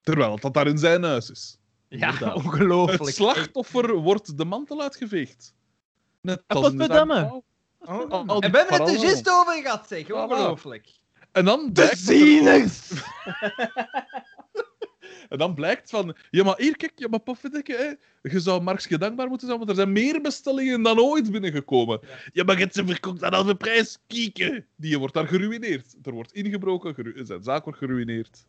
Terwijl 0.00 0.38
dat 0.38 0.54
daar 0.54 0.66
in 0.66 0.78
zijn 0.78 1.02
huis 1.02 1.30
is. 1.30 1.58
Ja, 1.88 2.10
Inderdaad. 2.10 2.34
ongelooflijk. 2.34 3.02
Het 3.04 3.14
slachtoffer 3.14 3.94
wordt 3.94 4.38
de 4.38 4.44
mantel 4.44 4.82
uitgeveegd. 4.82 5.54
Net 6.20 6.42
En 6.46 6.56
als 6.56 6.72
in. 6.72 6.80
Al- 6.80 7.44
al- 8.08 8.40
En 8.40 8.40
die 8.40 8.50
we 8.50 8.58
hebben 8.58 8.80
het 8.80 8.88
er 8.94 9.00
juist 9.04 9.30
over 9.30 9.62
gehad, 9.62 9.86
zeg. 9.88 10.04
Voilà. 10.04 10.10
Ongelooflijk. 10.10 10.88
En 11.32 11.44
dan 11.44 11.70
De 11.72 11.82
er- 11.82 11.96
zieners! 11.96 12.90
en 15.28 15.38
dan 15.38 15.54
blijkt 15.54 15.90
van... 15.90 16.16
Ja, 16.30 16.44
maar 16.44 16.58
hier, 16.58 16.76
kijk, 16.76 16.92
ja, 16.94 17.08
maar 17.08 17.20
pofferdikke, 17.20 17.72
hè. 17.72 17.92
Je 18.30 18.40
zou 18.40 18.62
Markske 18.62 18.98
dankbaar 18.98 19.28
moeten 19.28 19.46
zijn, 19.46 19.58
want 19.58 19.70
er 19.70 19.76
zijn 19.76 19.92
meer 19.92 20.20
bestellingen 20.20 20.82
dan 20.82 21.00
ooit 21.00 21.30
binnengekomen. 21.30 22.00
Ja, 22.32 22.44
maar 22.44 22.54
je 22.54 22.62
hebt 22.62 22.74
ze 22.74 22.86
verkocht 22.86 23.22
aan 23.22 23.32
halve 23.34 23.54
prijs. 23.54 23.98
Kieken! 24.06 24.66
Die 24.76 24.98
wordt 24.98 25.14
daar 25.14 25.28
geruineerd. 25.28 25.96
Er 26.02 26.12
wordt 26.12 26.32
ingebroken, 26.32 26.94
geru- 26.94 27.24
zijn 27.24 27.42
zaak 27.42 27.64
wordt 27.64 27.78
geruineerd. 27.78 28.46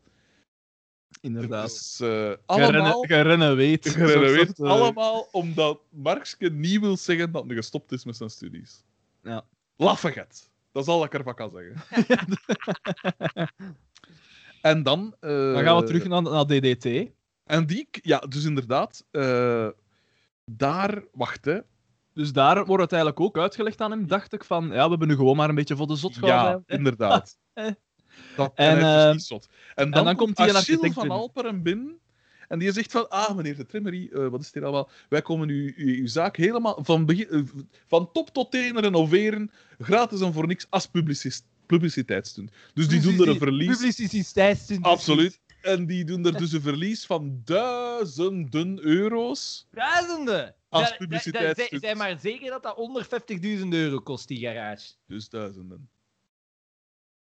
Inderdaad. 1.21 1.69
Dus, 1.69 1.99
eh, 1.99 2.31
allemaal... 2.45 3.01
Gerennen 3.01 3.55
weet. 3.65 3.85
Soort, 3.85 4.59
eh, 4.59 4.69
allemaal 4.69 5.27
omdat 5.31 5.79
Markske 5.89 6.49
niet 6.49 6.79
wil 6.79 6.97
zeggen 6.97 7.31
dat 7.31 7.45
hij 7.45 7.55
gestopt 7.55 7.91
is 7.91 8.05
met 8.05 8.15
zijn 8.15 8.29
studies. 8.29 8.83
Ja. 9.23 9.45
Laffigheid. 9.75 10.49
Dat 10.71 10.83
is 10.83 10.89
al 10.89 10.97
wat 10.99 11.13
ik 11.13 11.13
ervan 11.13 11.35
kan 11.35 11.51
zeggen. 11.51 11.75
en 14.61 14.83
dan... 14.83 15.15
eh, 15.19 15.29
Dan 15.53 15.63
gaan 15.63 15.77
we 15.77 15.83
terug 15.83 16.07
naar, 16.07 16.21
naar 16.21 16.45
DDT. 16.45 16.85
En 17.43 17.65
die... 17.65 17.87
Ja, 17.91 18.17
dus 18.19 18.45
inderdaad... 18.45 19.05
eh, 19.11 19.67
daar... 20.45 21.03
Wacht, 21.11 21.45
hè. 21.45 21.59
Dus 22.13 22.33
daar 22.33 22.65
wordt 22.65 22.83
het 22.83 22.91
eigenlijk 22.91 23.21
ook 23.21 23.37
uitgelegd 23.37 23.81
aan 23.81 23.91
hem, 23.91 24.07
dacht 24.07 24.33
ik, 24.33 24.43
van 24.43 24.67
ja, 24.67 24.83
we 24.83 24.89
hebben 24.89 25.07
nu 25.07 25.15
gewoon 25.15 25.35
maar 25.35 25.49
een 25.49 25.55
beetje 25.55 25.75
voor 25.75 25.87
de 25.87 25.95
zot 25.95 26.13
Ja, 26.15 26.19
gehouden. 26.19 26.63
hè. 26.67 26.75
inderdaad. 26.77 27.37
Eh. 27.53 27.71
Dat, 28.35 28.51
En, 28.55 28.77
en, 28.77 28.83
hij 28.83 28.91
is 28.91 29.03
eh, 29.03 29.09
precies 29.09 29.27
zot. 29.27 29.47
En 29.75 29.91
dan, 29.91 30.05
dan 30.05 30.15
komt 30.15 30.37
Achille 30.39 30.57
architect 30.57 30.93
van. 30.93 31.09
Alperen 31.11 31.61
binnen. 31.63 31.99
En 32.47 32.59
die 32.59 32.71
zegt 32.71 32.91
van, 32.91 33.09
ah, 33.09 33.35
meneer 33.35 33.55
de 33.55 33.65
Trimmery, 33.65 34.09
eh, 34.13 34.27
wat 34.27 34.41
is 34.41 34.51
dit 34.51 34.63
allemaal? 34.63 34.89
Wij 35.09 35.21
komen 35.21 35.49
u, 35.49 35.73
u- 35.77 35.99
uw 35.99 36.07
zaak 36.07 36.35
helemaal 36.35 36.79
van, 36.81 37.05
begin, 37.05 37.27
eh, 37.29 37.41
van 37.87 38.11
top 38.11 38.29
tot 38.29 38.51
teen 38.51 38.79
renoveren, 38.79 39.51
gratis 39.79 40.21
en 40.21 40.33
voor 40.33 40.47
niks, 40.47 40.65
als 40.69 40.87
publicis- 40.87 41.43
publiciteitsstunt. 41.67 42.51
Dus 42.73 42.87
die 42.87 43.01
doen 43.01 43.21
er 43.21 43.27
een 43.27 43.37
verlies... 43.37 43.77
Publiciteitsstunt. 43.77 44.85
Absoluut. 44.85 45.39
En 45.61 45.85
die 45.85 46.03
doen 46.05 46.25
er 46.25 46.37
dus 46.37 46.51
een 46.51 46.61
verlies 46.61 47.05
van 47.05 47.41
duizenden 47.43 48.79
euro's. 48.79 49.67
Duizenden. 49.71 50.55
Als 50.69 50.97
publiciteitsstunt. 50.97 51.69
Zij 51.69 51.79
zij 51.79 51.95
maar 51.95 52.19
zeker 52.19 52.49
dat 52.49 52.63
dat 52.63 52.75
onder 52.75 53.05
50.000 53.05 53.67
euro 53.69 53.99
kost, 53.99 54.27
die 54.27 54.39
garage. 54.39 54.93
Dus 55.07 55.29
duizenden. 55.29 55.89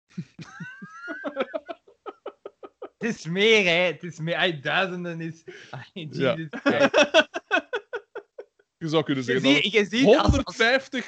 Het 2.98 3.14
is 3.16 3.26
meer, 3.26 3.64
hè. 3.64 3.92
Het 3.92 4.02
is 4.02 4.18
meer. 4.18 4.36
Ay, 4.36 4.60
duizenden 4.60 5.20
is... 5.20 5.44
Ay, 5.70 5.84
Jesus 5.92 6.48
Ja. 6.62 7.28
Je 8.82 8.88
zou 8.88 9.02
kunnen 9.02 9.24
Je 9.24 9.30
zeggen 9.40 9.54
dat 9.54 9.72
je 9.72 9.78
het 9.78 11.02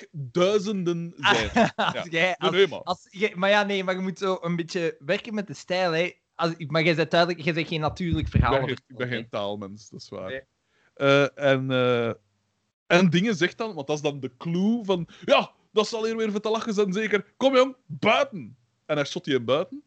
150.000 1.14 1.14
zijn. 1.16 1.50
als 1.76 1.92
Ja. 1.92 2.04
jij... 2.10 2.10
Nee, 2.10 2.34
Als, 2.38 2.50
nee, 2.50 2.68
maar. 2.68 2.82
als, 2.82 3.06
je- 3.10 3.32
maar 3.34 3.50
ja, 3.50 3.62
nee, 3.62 3.84
maar 3.84 3.94
je 3.94 4.00
moet 4.00 4.18
zo 4.18 4.38
een 4.40 4.56
beetje 4.56 4.96
werken 4.98 5.34
met 5.34 5.46
de 5.46 5.54
stijl, 5.54 5.92
hè. 5.92 6.12
Als, 6.34 6.54
maar 6.66 6.82
jij 6.82 6.94
bent 6.94 7.10
duidelijk... 7.10 7.40
Jij 7.44 7.54
bent 7.54 7.68
geen 7.68 7.80
natuurlijk 7.80 8.26
Ik 8.26 8.32
verhaal. 8.32 8.60
ben, 8.60 8.68
ik 8.68 8.96
ben 8.96 9.08
geen 9.08 9.28
taalmens, 9.28 9.88
dat 9.90 10.00
is 10.00 10.08
waar. 10.08 10.28
Nee. 10.30 10.40
Eh, 10.94 11.38
en, 11.50 11.70
eh, 11.70 12.12
en 12.86 13.10
dingen 13.10 13.34
zegt 13.36 13.58
dan, 13.58 13.74
want 13.74 13.86
dat 13.86 13.96
is 13.96 14.02
dan 14.02 14.20
de 14.20 14.30
clue 14.38 14.84
van... 14.84 15.08
Ja, 15.24 15.50
dat 15.72 15.88
zal 15.88 16.04
hier 16.04 16.16
weer 16.16 16.30
voor 16.30 16.40
te 16.40 16.50
lachen 16.50 16.74
zijn, 16.74 16.92
zeker. 16.92 17.32
Kom 17.36 17.56
jong, 17.56 17.76
buiten! 17.86 18.56
En 18.86 18.96
hij 18.96 19.04
shot 19.06 19.26
hem 19.26 19.44
buiten. 19.44 19.82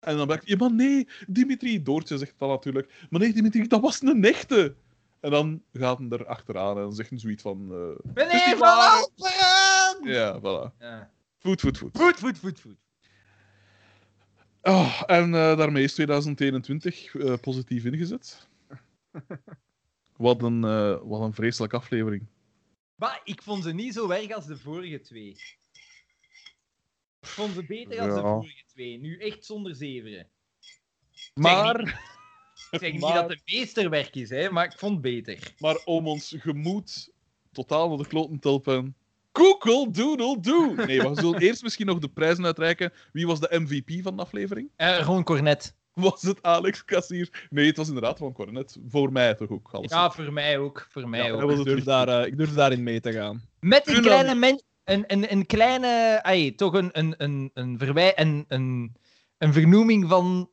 En 0.00 0.16
dan 0.16 0.26
blijkt... 0.26 0.48
Ja, 0.48 0.56
maar 0.56 0.72
nee, 0.72 1.08
Dimitri... 1.26 1.82
Doortje 1.82 2.18
zegt 2.18 2.34
dan 2.38 2.48
natuurlijk... 2.48 3.06
Maar 3.10 3.20
nee, 3.20 3.32
Dimitri, 3.32 3.66
dat 3.66 3.80
was 3.80 4.02
een 4.02 4.24
echte! 4.24 4.74
En 5.20 5.30
dan 5.30 5.62
gaat 5.72 5.98
hij 5.98 6.08
er 6.08 6.26
achteraan 6.26 6.78
en 6.78 6.92
zegt 6.92 7.10
hij 7.10 7.18
zoiets 7.18 7.42
van... 7.42 7.72
eh, 7.72 7.90
is 8.04 8.12
Meneer 8.14 8.56
Van. 8.56 8.68
Alperen! 8.68 10.12
ja, 10.12 10.38
voilà. 10.40 10.76
Ja. 10.78 11.10
Voet, 11.38 11.60
voet, 11.60 11.78
voet. 11.78 11.96
Voet, 11.98 12.18
voet, 12.18 12.38
voet, 12.38 12.60
voet. 12.60 12.76
Oh, 14.62 15.02
en 15.06 15.24
eh, 15.34 15.56
daarmee 15.56 15.82
is 15.84 15.94
2021 15.94 17.14
eh, 17.14 17.34
positief 17.40 17.84
ingezet. 17.84 18.48
Wat 20.16 20.42
een, 20.42 20.64
eh, 20.64 20.98
wat 21.02 21.20
een 21.20 21.32
vreselijke 21.34 21.76
aflevering. 21.76 22.26
Maar 22.94 23.20
ik 23.24 23.42
vond 23.42 23.62
ze 23.64 23.72
niet 23.72 23.94
zo 23.94 24.10
erg 24.10 24.30
als 24.32 24.46
de 24.46 24.58
vorige 24.58 25.00
twee. 25.00 25.28
Ik 27.20 27.26
vond 27.26 27.54
ze 27.54 27.64
beter 27.64 28.00
als 28.00 28.14
de 28.14 28.20
Ja. 28.20 28.34
vorige 28.34 28.64
twee. 28.66 28.98
Nu 29.00 29.18
echt 29.18 29.44
zonder 29.44 29.74
zeveren. 29.74 30.28
Maar, 31.34 32.00
Ik 32.70 32.80
zeg 32.80 32.92
niet 32.92 33.00
Maar- 33.00 33.14
dat 33.14 33.28
het 33.30 33.40
meesterwerk 33.44 34.16
is, 34.16 34.30
hè, 34.30 34.50
maar 34.50 34.64
ik 34.64 34.78
vond 34.78 34.92
het 34.92 35.02
beter. 35.02 35.38
maar 35.58 35.76
om 35.84 36.06
ons 36.06 36.34
gemoed 36.38 37.10
totaal 37.52 37.88
naar 37.88 37.98
de 37.98 38.06
kloten 38.06 38.38
te 38.38 38.48
helpen. 38.48 38.96
Google 39.32 39.90
Doodle 39.90 40.40
Doo! 40.40 40.74
Nee, 40.86 41.02
we 41.02 41.14
zullen 41.14 41.40
eerst 41.40 41.62
misschien 41.62 41.86
nog 41.86 41.98
de 41.98 42.08
prijzen 42.08 42.44
uitreiken. 42.44 42.92
Wie 43.12 43.26
was 43.26 43.40
de 43.40 43.60
MVP 43.60 44.02
van 44.02 44.16
de 44.16 44.22
aflevering? 44.22 44.70
Eh 44.76 44.98
Ron 45.00 45.22
Cornet. 45.24 45.74
Was 45.94 46.22
het 46.22 46.42
Alex 46.42 46.84
Kassier? 46.84 47.46
Nee, 47.50 47.66
het 47.66 47.76
was 47.76 47.86
inderdaad 47.88 48.18
van 48.18 48.32
Cornet. 48.32 48.78
Voor 48.88 49.12
mij 49.12 49.34
toch 49.34 49.48
ook. 49.50 49.68
Alles. 49.72 49.90
Ja, 49.90 50.10
voor 50.10 50.32
mij 50.32 50.58
ook. 50.58 50.86
Voor 50.90 51.08
mij 51.08 51.24
Ja, 51.24 51.30
ook. 51.30 51.50
Ik 51.50 51.64
durf, 51.64 51.84
daar, 51.84 52.08
eh, 52.08 52.26
ik 52.26 52.36
durf 52.36 52.52
daarin 52.52 52.82
mee 52.82 53.00
te 53.00 53.12
gaan. 53.12 53.42
Met 53.60 53.88
een 53.88 54.00
kleine 54.02 54.34
men... 54.34 54.62
Een, 54.84 55.04
een, 55.06 55.32
een 55.32 55.46
kleine... 55.46 56.20
Ay, 56.22 56.50
toch 56.50 56.72
een, 56.74 56.88
een, 56.92 57.14
een, 57.18 57.50
een, 57.54 57.78
verwij... 57.78 58.12
een, 58.18 58.44
een, 58.48 58.96
een 59.38 59.52
vernoeming 59.52 60.08
van 60.08 60.48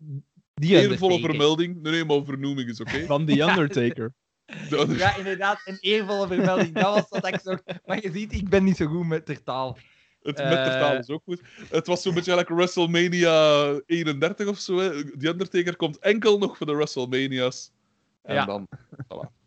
die 0.53 0.79
Eervolle 0.89 1.19
vermelding. 1.19 1.81
Nee, 1.81 1.91
nee, 1.91 2.05
maar 2.05 2.23
vernoeming 2.25 2.69
is 2.69 2.81
oké. 2.81 3.05
Van 3.05 3.25
The 3.25 3.41
Undertaker. 3.41 4.13
De- 4.69 4.95
Ja, 4.97 5.17
inderdaad, 5.17 5.61
een 5.65 5.77
eervolle 5.81 6.27
vermelding. 6.27 6.73
Dat 6.73 6.83
was 6.93 7.05
wat 7.21 7.27
ik 7.27 7.39
zocht. 7.43 7.63
Maar 7.85 8.01
je 8.01 8.11
ziet, 8.11 8.33
ik 8.33 8.49
ben 8.49 8.63
niet 8.63 8.77
zo 8.77 8.85
goed 8.85 9.07
met 9.07 9.25
de 9.25 9.43
taal. 9.43 9.77
Het 10.21 10.39
Eh. 10.39 10.49
met 10.49 10.65
de 10.65 10.69
taal 10.71 10.97
is 10.97 11.09
ook 11.09 11.21
goed. 11.25 11.41
Het 11.69 11.87
was 11.87 12.01
zo'n 12.01 12.13
beetje 12.13 12.35
like 12.35 12.55
WrestleMania 12.55 13.63
31 13.85 14.47
of 14.47 14.59
zo. 14.59 14.77
Hè. 14.77 15.03
Die 15.17 15.29
Undertaker 15.29 15.75
komt 15.75 15.97
enkel 15.99 16.37
nog 16.37 16.57
voor 16.57 16.65
de 16.67 16.73
WrestleMania's. 16.75 17.71
En 18.21 18.35
Ja. 18.35 18.45
dan... 18.45 18.67
Voilà. 19.03 19.41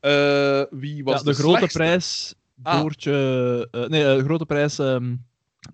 Eh, 0.00 0.62
wie 0.70 1.04
was 1.04 1.14
Ja, 1.18 1.24
de, 1.24 1.30
de, 1.30 1.34
grote 1.36 1.56
slechtste? 1.56 1.78
prijs, 1.78 2.34
Ah. 2.62 2.80
Doortje... 2.80 3.68
eh, 3.70 3.86
nee, 3.86 4.04
eh, 4.04 4.16
de 4.16 4.24
grote 4.24 4.46
prijs 4.46 4.78
ehm 4.78 5.14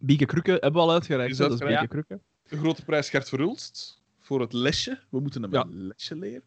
Bieke 0.00 0.26
Krukke 0.26 0.50
hebben 0.50 0.72
we 0.72 0.78
al 0.78 0.92
uitgereikt. 0.92 1.32
Is 1.32 1.36
Dat 1.38 1.52
is 1.52 1.58
Bieke 1.58 1.88
Krukke. 1.88 2.20
De 2.50 2.56
grote 2.56 2.84
prijs 2.84 3.10
Gert 3.10 3.28
Verhulst. 3.28 4.02
Voor 4.18 4.40
het 4.40 4.52
lesje. 4.52 4.98
We 5.10 5.20
moeten 5.20 5.42
hem 5.42 5.52
Ja. 5.52 5.62
een 5.62 5.86
lesje 5.86 6.16
leren. 6.16 6.42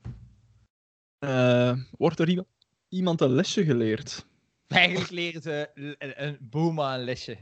Eh, 1.20 1.78
wordt 1.98 2.20
er 2.20 2.46
iemand, 2.90 3.22
een 3.22 3.32
lesje 3.34 3.64
geleerd? 3.66 4.26
Eigenlijk 4.68 5.12
leren 5.12 5.42
ze 5.42 5.70
een, 5.74 6.24
een 6.26 6.38
Boma 6.42 6.96
een 6.96 7.04
lesje. 7.04 7.38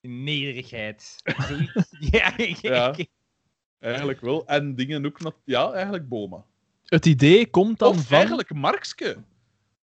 In 0.00 0.24
nederigheid. 0.24 1.16
Ja, 2.10 2.34
Ja. 2.60 2.96
Eigenlijk 3.78 4.20
wel. 4.20 4.46
En 4.46 4.74
dingen 4.74 5.06
ook... 5.06 5.40
Ja, 5.44 5.72
eigenlijk 5.72 6.08
Boma. 6.08 6.44
Het 6.84 7.06
idee 7.06 7.50
komt 7.50 7.78
dan 7.78 7.88
of 7.88 8.06
van... 8.06 8.16
eigenlijk 8.16 8.54
Markske. 8.54 9.16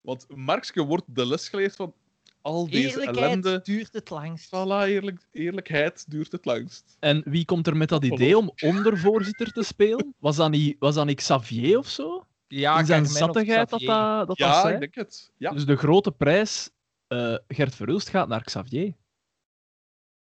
Want 0.01 0.37
Markske 0.37 0.83
wordt 0.85 1.05
de 1.15 1.27
les 1.27 1.49
geleerd 1.49 1.77
van 1.77 1.95
al 2.47 2.69
deze 2.71 2.89
Eerlijkheid 2.89 3.17
ellende. 3.17 3.61
duurt 3.63 3.93
het 3.93 4.11
langst. 4.11 4.47
Voilà, 4.47 4.87
eerlijk, 4.89 5.27
eerlijkheid 5.33 6.11
duurt 6.11 6.33
het 6.33 6.45
langst. 6.45 6.97
En 7.01 7.23
wie 7.25 7.45
komt 7.45 7.67
er 7.67 7.77
met 7.77 7.89
dat 7.89 8.05
idee 8.05 8.39
om 8.39 8.53
ondervoorzitter 8.63 9.53
te 9.53 9.63
spelen? 9.63 10.15
Was 10.19 10.37
dat 10.37 10.51
niet, 10.51 10.77
was 10.79 10.95
dat 10.95 11.07
niet 11.07 11.17
Xavier 11.17 11.79
of 11.79 11.89
zo? 11.89 12.27
Ja, 12.47 12.79
In 12.79 12.87
zijn 12.87 13.07
zattigheid 13.07 13.69
dat 13.71 13.81
Xavier. 13.81 14.17
dat, 14.19 14.27
dat, 14.27 14.39
ja, 14.39 14.69
ik 14.69 14.81
denk 14.81 14.95
het. 14.95 15.33
Ja. 15.37 15.51
Dus 15.51 15.67
de 15.67 15.77
grote 15.77 16.13
prijs, 16.13 16.71
eh, 17.07 17.35
Gert 17.49 17.75
Verhulst 17.75 18.09
gaat 18.09 18.29
naar 18.29 18.45
Xavier. 18.45 18.95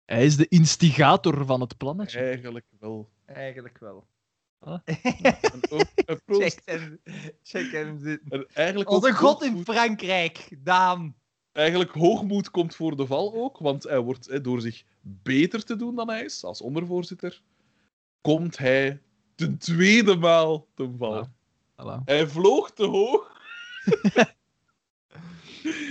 Hij 0.05 0.25
is 0.25 0.37
de 0.37 0.49
instigator 0.49 1.47
van 1.47 1.61
het 1.61 1.77
plannetje. 1.77 2.19
Eigenlijk 2.19 2.67
wel. 2.79 3.09
Eigenlijk 3.27 3.79
wel. 3.79 4.07
En 4.85 5.71
ook, 5.71 5.87
en 5.95 6.23
proost. 6.25 6.43
Check 6.43 6.61
hem, 6.65 7.01
check 7.43 7.73
hem 7.73 7.99
zitten. 7.99 8.31
En 8.31 8.47
eigenlijk, 8.53 8.91
Onze 8.91 9.09
ook 9.09 9.15
god 9.17 9.43
in 9.43 9.65
Frankrijk, 9.65 10.49
Daan. 10.59 11.15
Eigenlijk 11.55 11.91
hoogmoed 11.91 12.51
komt 12.51 12.75
voor 12.75 12.97
de 12.97 13.07
val 13.07 13.35
ook, 13.35 13.59
want 13.59 13.83
hij 13.83 14.01
wordt, 14.01 14.27
hè, 14.27 14.41
door 14.41 14.61
zich 14.61 14.85
beter 15.01 15.65
te 15.65 15.77
doen 15.77 15.95
dan 15.95 16.09
hij 16.09 16.25
is, 16.25 16.45
als 16.45 16.61
ondervoorzitter, 16.61 17.43
komt 18.21 18.59
hij 18.59 19.03
ten 19.35 19.59
tweede 19.59 20.17
maal 20.17 20.67
ten 20.75 20.97
val. 20.99 21.29
Hij 22.05 22.27
vloog 22.27 22.71
te 22.71 22.85
hoog. 22.85 23.33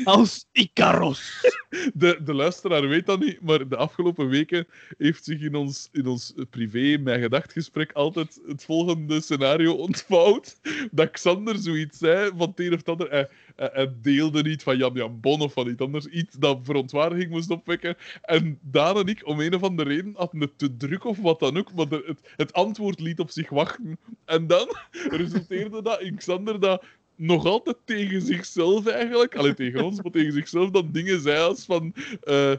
Als 0.03 0.45
Icaros. 0.51 1.51
De, 1.93 2.19
de 2.23 2.33
luisteraar 2.33 2.87
weet 2.87 3.05
dat 3.05 3.19
niet, 3.19 3.41
maar 3.41 3.67
de 3.67 3.75
afgelopen 3.75 4.29
weken 4.29 4.67
heeft 4.97 5.23
zich 5.23 5.41
in 5.41 5.55
ons, 5.55 5.89
in 5.91 6.07
ons 6.07 6.33
privé, 6.49 6.97
mijn 6.97 7.21
gedachtgesprek, 7.21 7.91
altijd 7.91 8.41
het 8.47 8.63
volgende 8.63 9.21
scenario 9.21 9.73
ontvouwd. 9.73 10.59
Dat 10.91 11.11
Xander 11.11 11.57
zoiets 11.57 11.97
zei 11.97 12.31
van 12.37 12.49
het 12.49 12.59
een 12.59 12.73
of 12.73 12.77
het 12.77 12.89
ander. 12.89 13.29
Hij, 13.55 13.91
deelde 14.01 14.43
niet 14.43 14.63
van 14.63 14.77
Jan 14.77 14.93
Jan 14.93 15.19
Bon 15.19 15.41
of 15.41 15.53
van 15.53 15.67
iets 15.67 15.81
anders. 15.81 16.05
Iets 16.05 16.35
dat 16.35 16.59
verontwaardiging 16.63 17.31
moest 17.31 17.49
opwekken. 17.49 17.95
En 18.21 18.59
Daan 18.61 18.97
en 18.97 19.07
ik, 19.07 19.27
om 19.27 19.39
een 19.39 19.55
of 19.55 19.63
andere 19.63 19.89
reden, 19.89 20.13
hadden 20.15 20.41
het 20.41 20.57
te 20.57 20.77
druk 20.77 21.03
of 21.03 21.17
wat 21.17 21.39
dan 21.39 21.57
ook. 21.57 21.73
Maar 21.73 21.87
het, 21.87 22.33
het 22.35 22.53
antwoord 22.53 22.99
liet 22.99 23.19
op 23.19 23.29
zich 23.29 23.49
wachten. 23.49 23.97
En 24.25 24.47
dan 24.47 24.75
resulteerde 25.21 25.81
dat 25.81 26.01
in 26.01 26.15
Xander 26.15 26.59
dat 26.59 26.83
nog 27.15 27.45
altijd 27.45 27.77
tegen 27.85 28.21
zichzelf 28.21 28.87
eigenlijk, 28.87 29.35
alleen 29.35 29.55
tegen 29.55 29.83
ons, 29.83 30.01
maar 30.01 30.11
tegen 30.11 30.33
zichzelf, 30.33 30.69
dan 30.69 30.91
dingen 30.91 31.21
zei 31.21 31.39
als 31.39 31.65
van 31.65 31.93
eh, 32.23 32.53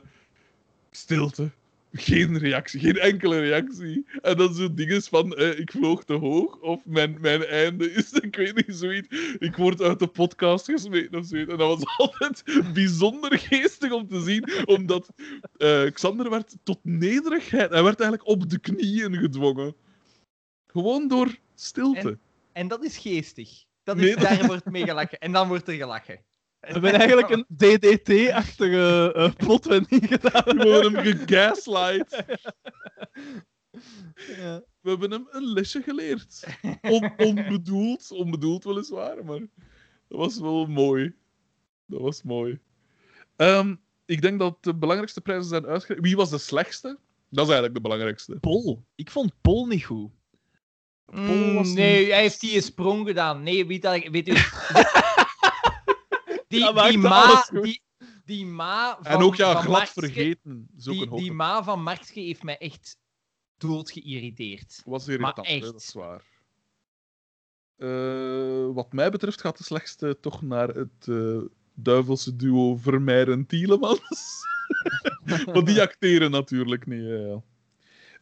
stilte. 0.91 1.51
Geen 1.97 2.39
reactie, 2.39 2.81
geen 2.81 2.99
enkele 2.99 3.41
reactie. 3.41 4.07
En 4.23 4.37
dan 4.37 4.55
zo 4.55 4.75
dingen 4.75 5.03
van 5.03 5.35
eh, 5.37 5.59
ik 5.59 5.71
vloog 5.71 6.05
te 6.05 6.13
hoog 6.13 6.59
of 6.61 6.85
mijn, 6.85 7.17
mijn 7.21 7.45
einde 7.45 7.93
is, 7.93 8.13
ik 8.29 8.37
weet 8.37 8.55
niet, 8.55 8.77
zoiets. 8.77 9.09
Ik 9.39 9.57
word 9.57 9.83
uit 9.83 9.99
de 9.99 10.07
podcast 10.07 10.65
gesmeten 10.65 11.19
of 11.19 11.27
zoiets. 11.27 11.53
En 11.53 11.59
dat 11.59 11.79
was 11.79 11.97
altijd 12.09 12.43
bijzonder 12.73 13.39
geestig 13.39 13.93
om 13.93 14.09
te 14.09 14.21
zien, 14.21 14.67
omdat 14.67 15.09
eh, 15.57 15.91
Xander 15.93 16.31
werd 16.31 16.57
tot 16.63 16.79
nederigheid. 16.83 17.71
Hij 17.71 17.83
werd 17.83 18.01
eigenlijk 18.01 18.31
op 18.31 18.51
de 18.51 18.59
knieën 18.59 19.15
gedwongen. 19.15 19.75
Gewoon 20.67 21.09
door 21.09 21.37
stilte. 21.55 22.19
En 22.53 22.69
dat 22.69 22.85
is 22.85 22.99
geestig. 22.99 23.65
Dat 23.85 23.99
is, 23.99 24.17
Daar 24.17 24.47
wordt 24.47 24.65
mee 24.65 24.85
gelachen. 24.85 25.19
En 25.19 25.33
dan 25.33 25.49
wordt 25.49 25.69
er 25.69 25.75
gelachen. 25.75 26.21
We 26.61 26.71
hebben 26.73 26.93
eigenlijk 26.93 27.29
een 27.31 27.45
DDT-achtige 27.57 29.13
eh 29.15 29.35
plotwending 29.35 30.09
gedaan. 30.13 30.61
Gewoon 30.61 30.93
hem 30.95 31.05
gegaslight. 31.05 32.25
Ja. 34.37 34.63
We 34.81 34.91
hebben 34.91 35.11
hem 35.11 35.27
een 35.31 35.45
lesje 35.53 35.83
geleerd. 35.83 36.45
On- 36.83 37.13
onbedoeld, 37.17 38.11
onbedoeld 38.11 38.65
weliswaar, 38.65 39.25
maar 39.25 39.39
dat 40.09 40.19
was 40.19 40.39
wel 40.41 40.67
mooi. 40.67 41.15
Dat 41.87 42.01
was 42.01 42.23
mooi. 42.23 42.59
Ehm, 43.37 43.75
ik 44.05 44.23
denk 44.23 44.39
dat 44.39 44.57
de 44.65 44.75
belangrijkste 44.75 45.21
prijzen 45.21 45.49
zijn 45.49 45.67
uitgereikt. 45.67 46.07
Wie 46.07 46.17
was 46.17 46.31
de 46.31 46.39
slechtste? 46.39 46.89
Dat 47.29 47.45
is 47.47 47.53
eigenlijk 47.53 47.75
de 47.75 47.81
belangrijkste. 47.81 48.37
Pol. 48.37 48.85
Ik 48.95 49.11
vond 49.11 49.33
Pol 49.41 49.67
niet 49.67 49.85
goed. 49.85 50.11
Mm, 51.15 51.55
was 51.55 51.73
nee, 51.73 52.11
hij 52.13 52.21
heeft 52.21 52.41
die 52.41 52.57
een 52.57 52.63
sprong 52.63 53.07
gedaan. 53.07 53.43
Nee, 53.43 53.67
weet, 53.67 53.83
dat, 53.83 54.09
weet 54.09 54.29
u... 54.29 54.33
die, 56.49 56.61
Dat 56.61 56.89
die, 56.89 56.99
ma, 56.99 57.45
die, 57.63 57.83
die 58.25 58.47
ma 58.47 58.99
van 59.01 59.13
en 59.13 59.23
ook 59.23 59.35
ja, 59.35 59.53
van 59.53 59.63
glad 59.63 59.73
Markske- 59.77 60.01
vergeten. 60.01 60.69
Ook 60.87 60.95
Die, 60.95 61.11
die 61.17 61.33
ma 61.33 61.63
van 61.65 61.83
Markske 61.83 62.21
heeft 62.21 62.43
mij 62.43 62.59
echt 62.59 62.97
dood 63.59 63.91
geïrriteerd. 63.91 64.83
was 64.85 65.09
irritant, 65.09 65.37
maar 65.37 65.47
hè, 65.47 65.53
echt. 65.53 65.63
dat 65.65 65.81
is 65.81 65.93
waar. 65.93 66.23
Eh, 67.77 68.67
wat 68.75 68.93
mij 68.93 69.11
betreft 69.11 69.41
gaat 69.41 69.59
de 69.59 69.65
slechtste 69.65 70.19
toch 70.21 70.43
naar 70.43 70.69
het 70.69 71.09
eh, 71.09 71.39
duivelse 71.75 72.37
duo 72.37 72.77
Vermeer 72.77 73.31
en 73.31 73.47
Tielemans. 73.47 74.01
maar 75.47 75.65
die 75.71 75.81
acteren 75.83 76.31
natuurlijk 76.31 76.87
niet. 76.87 77.03
Ja, 77.03 77.15
ja. 77.17 77.43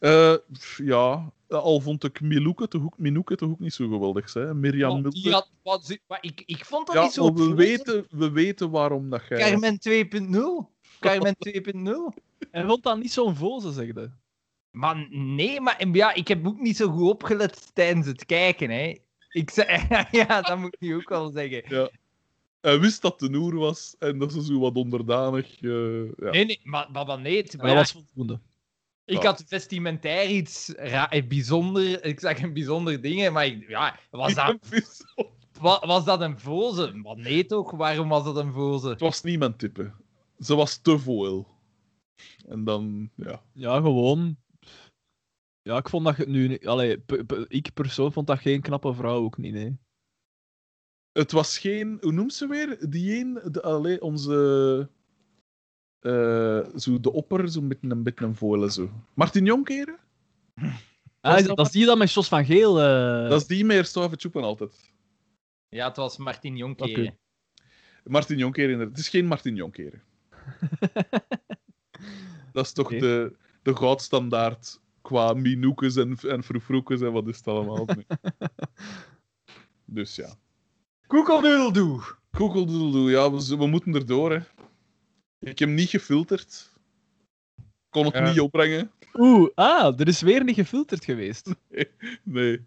Eh, 0.03 0.33
pff, 0.51 0.77
ja, 0.83 1.31
al 1.47 1.79
vond 1.79 2.03
ik 2.03 2.21
Milouke 2.21 2.67
toch 2.67 2.83
ook, 2.83 2.97
Minouke 2.97 3.35
toch 3.35 3.49
ook 3.49 3.59
niet 3.59 3.73
zo 3.73 3.87
geweldig. 3.89 4.33
Hè? 4.33 4.53
Mirjam 4.53 4.93
Mulder. 4.93 5.11
die 5.11 5.31
had, 5.31 5.49
wat, 5.61 5.97
wat, 6.07 6.17
ik, 6.21 6.43
ik 6.45 6.65
vond 6.65 6.87
dat 6.87 6.95
ja, 6.95 7.03
niet 7.03 7.13
zo 7.13 7.23
maar 7.31 7.47
we 7.47 7.53
weten, 7.53 8.05
we 8.09 8.31
weten 8.31 8.69
waarom 8.69 9.09
dat 9.09 9.21
jij... 9.29 9.39
Carmen 9.39 9.79
2.0. 9.89 10.71
Carmen 10.99 11.35
2.0. 11.49 12.21
Hij 12.51 12.65
vond 12.65 12.83
dat 12.83 12.97
niet 12.97 13.11
zo'n 13.11 13.35
voze, 13.35 13.71
zegde. 13.71 14.11
Maar 14.71 15.07
nee, 15.09 15.61
maar 15.61 15.87
ja, 15.91 16.13
ik 16.13 16.27
heb 16.27 16.47
ook 16.47 16.59
niet 16.59 16.77
zo 16.77 16.89
goed 16.89 17.09
opgelet 17.09 17.71
tijdens 17.75 18.07
het 18.07 18.25
kijken. 18.25 18.69
Hè. 18.69 18.97
Ik 19.29 19.49
zei, 19.49 19.87
ja, 20.11 20.41
dat 20.41 20.57
moet 20.57 20.73
ik 20.73 20.79
nu 20.79 20.95
ook 20.95 21.09
wel 21.09 21.31
zeggen. 21.31 21.89
Hij 22.61 22.79
wist 22.79 23.01
dat 23.01 23.19
het 23.19 23.29
een 23.29 23.35
oer 23.35 23.55
was 23.55 23.95
en 23.99 24.19
dat 24.19 24.31
ze 24.31 24.43
zo 24.43 24.59
wat 24.59 24.75
onderdanig... 24.75 25.61
eh, 25.61 26.05
ja. 26.05 26.29
Nee, 26.31 26.45
nee, 26.45 26.59
maar, 26.63 26.87
maar, 26.91 27.05
maar 27.05 27.19
nee. 27.19 27.37
het- 27.37 27.57
Maar 27.57 27.65
maar 27.65 27.75
dat 27.75 27.87
ja, 27.89 27.93
was 27.93 28.03
voldoende. 28.07 28.39
Ik 29.05 29.23
had 29.23 29.43
vestimentair 29.47 30.29
iets 30.29 30.75
eh, 30.75 31.27
bijzonder. 31.27 32.03
Ik 32.05 32.19
zag 32.19 32.41
een 32.41 32.53
bijzonder 32.53 33.01
dingen, 33.01 33.33
maar 33.33 33.45
ik- 33.45 33.67
ja, 33.67 33.99
was 34.09 34.33
dat, 34.33 34.57
wa- 35.61 35.85
was 35.85 36.05
dat 36.05 36.21
een 36.21 36.39
voze? 36.39 36.91
Maar 36.93 37.17
nee 37.17 37.45
toch? 37.45 37.71
Waarom 37.71 38.09
was 38.09 38.23
dat 38.23 38.35
een 38.37 38.53
voze? 38.53 38.87
Het 38.89 38.99
was 38.99 39.21
niet 39.23 39.39
mijn 39.39 39.55
type. 39.55 39.91
Ze 40.39 40.55
was 40.55 40.77
te 40.77 40.99
veel. 40.99 41.47
En 42.47 42.63
dan, 42.63 43.09
ja. 43.15 43.43
Ja, 43.53 43.75
gewoon. 43.75 44.37
Ja, 45.61 45.77
ik 45.77 45.89
vond 45.89 46.05
dat 46.05 46.17
je 46.17 46.27
nu 46.27 46.47
niet. 46.47 46.67
Allee, 46.67 47.03
ik 47.47 47.73
persoonlijk 47.73 48.15
vond 48.15 48.27
dat 48.27 48.39
geen 48.39 48.61
knappe 48.61 48.93
vrouw 48.93 49.23
ook 49.23 49.37
niet, 49.37 49.53
nee. 49.53 49.77
Het 51.11 51.31
was 51.31 51.57
geen... 51.57 51.97
Hoe 52.01 52.11
noemt 52.11 52.33
ze 52.33 52.47
weer? 52.47 52.89
Die 52.89 53.19
een... 53.19 53.39
De, 53.51 53.61
allee, 53.61 54.01
onze... 54.01 54.89
eh, 56.03 56.59
zo 56.75 56.99
de 56.99 57.11
opper, 57.11 57.49
zo 57.51 57.61
met 57.61 57.77
een 57.81 58.03
beetje 58.03 58.25
een 58.25 58.35
voile, 58.35 58.71
zo. 58.71 58.89
Martin 59.13 59.45
Jonkeren? 59.45 59.97
Ah, 61.21 61.45
dat 61.45 61.57
dat 61.57 61.65
is 61.65 61.71
die 61.71 61.85
dan 61.85 61.97
met 61.97 62.13
Jos 62.13 62.27
van 62.27 62.45
Geel. 62.45 62.81
eh, 62.81 63.29
Dat 63.29 63.41
is 63.41 63.47
die 63.47 63.65
meer 63.65 63.85
Stoffen 63.85 64.17
Tjoepen 64.17 64.43
altijd. 64.43 64.91
Ja, 65.69 65.87
het 65.87 65.97
was 65.97 66.17
Martin 66.17 66.57
Jonkeren. 66.57 67.03
Oké. 67.05 67.15
Martin 68.03 68.37
Jonkeren, 68.37 68.69
inderdaad. 68.71 68.95
Het 68.95 69.05
is 69.05 69.09
geen 69.11 69.25
Martin 69.25 69.55
Jonkeren. 69.55 70.01
dat 72.53 72.65
is 72.65 72.71
toch 72.73 72.89
de, 72.89 73.35
de 73.61 73.75
goudstandaard 73.75 74.81
qua 75.01 75.33
minoekes 75.33 75.95
en, 75.95 76.17
en 76.27 76.43
froefroekes 76.43 77.01
en 77.01 77.11
wat 77.11 77.27
is 77.27 77.37
het 77.37 77.47
allemaal. 77.47 77.85
dus 79.85 80.15
ja. 80.15 80.35
Koekeldoedeldoe. 81.07 82.01
Koekeldoedeldoe, 82.31 83.11
ja, 83.11 83.31
we, 83.31 83.57
we 83.57 83.67
moeten 83.67 83.93
erdoor, 83.95 84.31
hè. 84.31 84.39
Ik 85.43 85.59
heb 85.59 85.67
hem 85.67 85.73
niet 85.73 85.89
gefilterd. 85.89 86.71
Kon 87.89 88.05
het 88.05 88.13
Ja. 88.13 88.29
niet 88.29 88.39
opbrengen. 88.39 88.91
Oeh, 89.13 89.49
ah, 89.55 89.99
er 89.99 90.07
is 90.07 90.21
weer 90.21 90.43
niet 90.43 90.55
gefilterd 90.55 91.03
geweest. 91.05 91.49
Nee. 92.23 92.61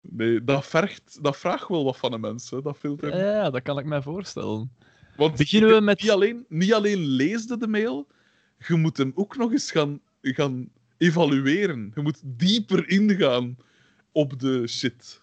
Nee, 0.00 0.44
dat, 0.44 0.66
vergt, 0.66 1.18
dat 1.22 1.36
vraagt 1.36 1.68
wel 1.68 1.84
wat 1.84 1.96
van 1.96 2.10
de 2.10 2.18
mensen, 2.18 2.62
dat 2.62 2.76
filter. 2.78 3.16
Ja, 3.16 3.50
dat 3.50 3.62
kan 3.62 3.78
ik 3.78 3.84
mij 3.84 4.02
voorstellen. 4.02 4.72
Want 5.16 5.36
beginnen 5.36 5.74
we 5.74 5.80
met- 5.80 6.00
Niet 6.02 6.10
alleen, 6.10 6.44
niet 6.48 6.72
alleen 6.74 6.98
leesde 7.06 7.56
de 7.56 7.66
mail, 7.68 8.06
je 8.66 8.74
moet 8.74 8.96
hem 8.96 9.12
ook 9.14 9.36
nog 9.36 9.52
eens 9.52 9.70
gaan, 9.70 10.00
gaan 10.22 10.68
evalueren. 10.98 11.92
Je 11.94 12.00
moet 12.02 12.20
dieper 12.24 12.88
ingaan 12.88 13.56
op 14.12 14.38
de 14.40 14.66
shit. 14.68 15.21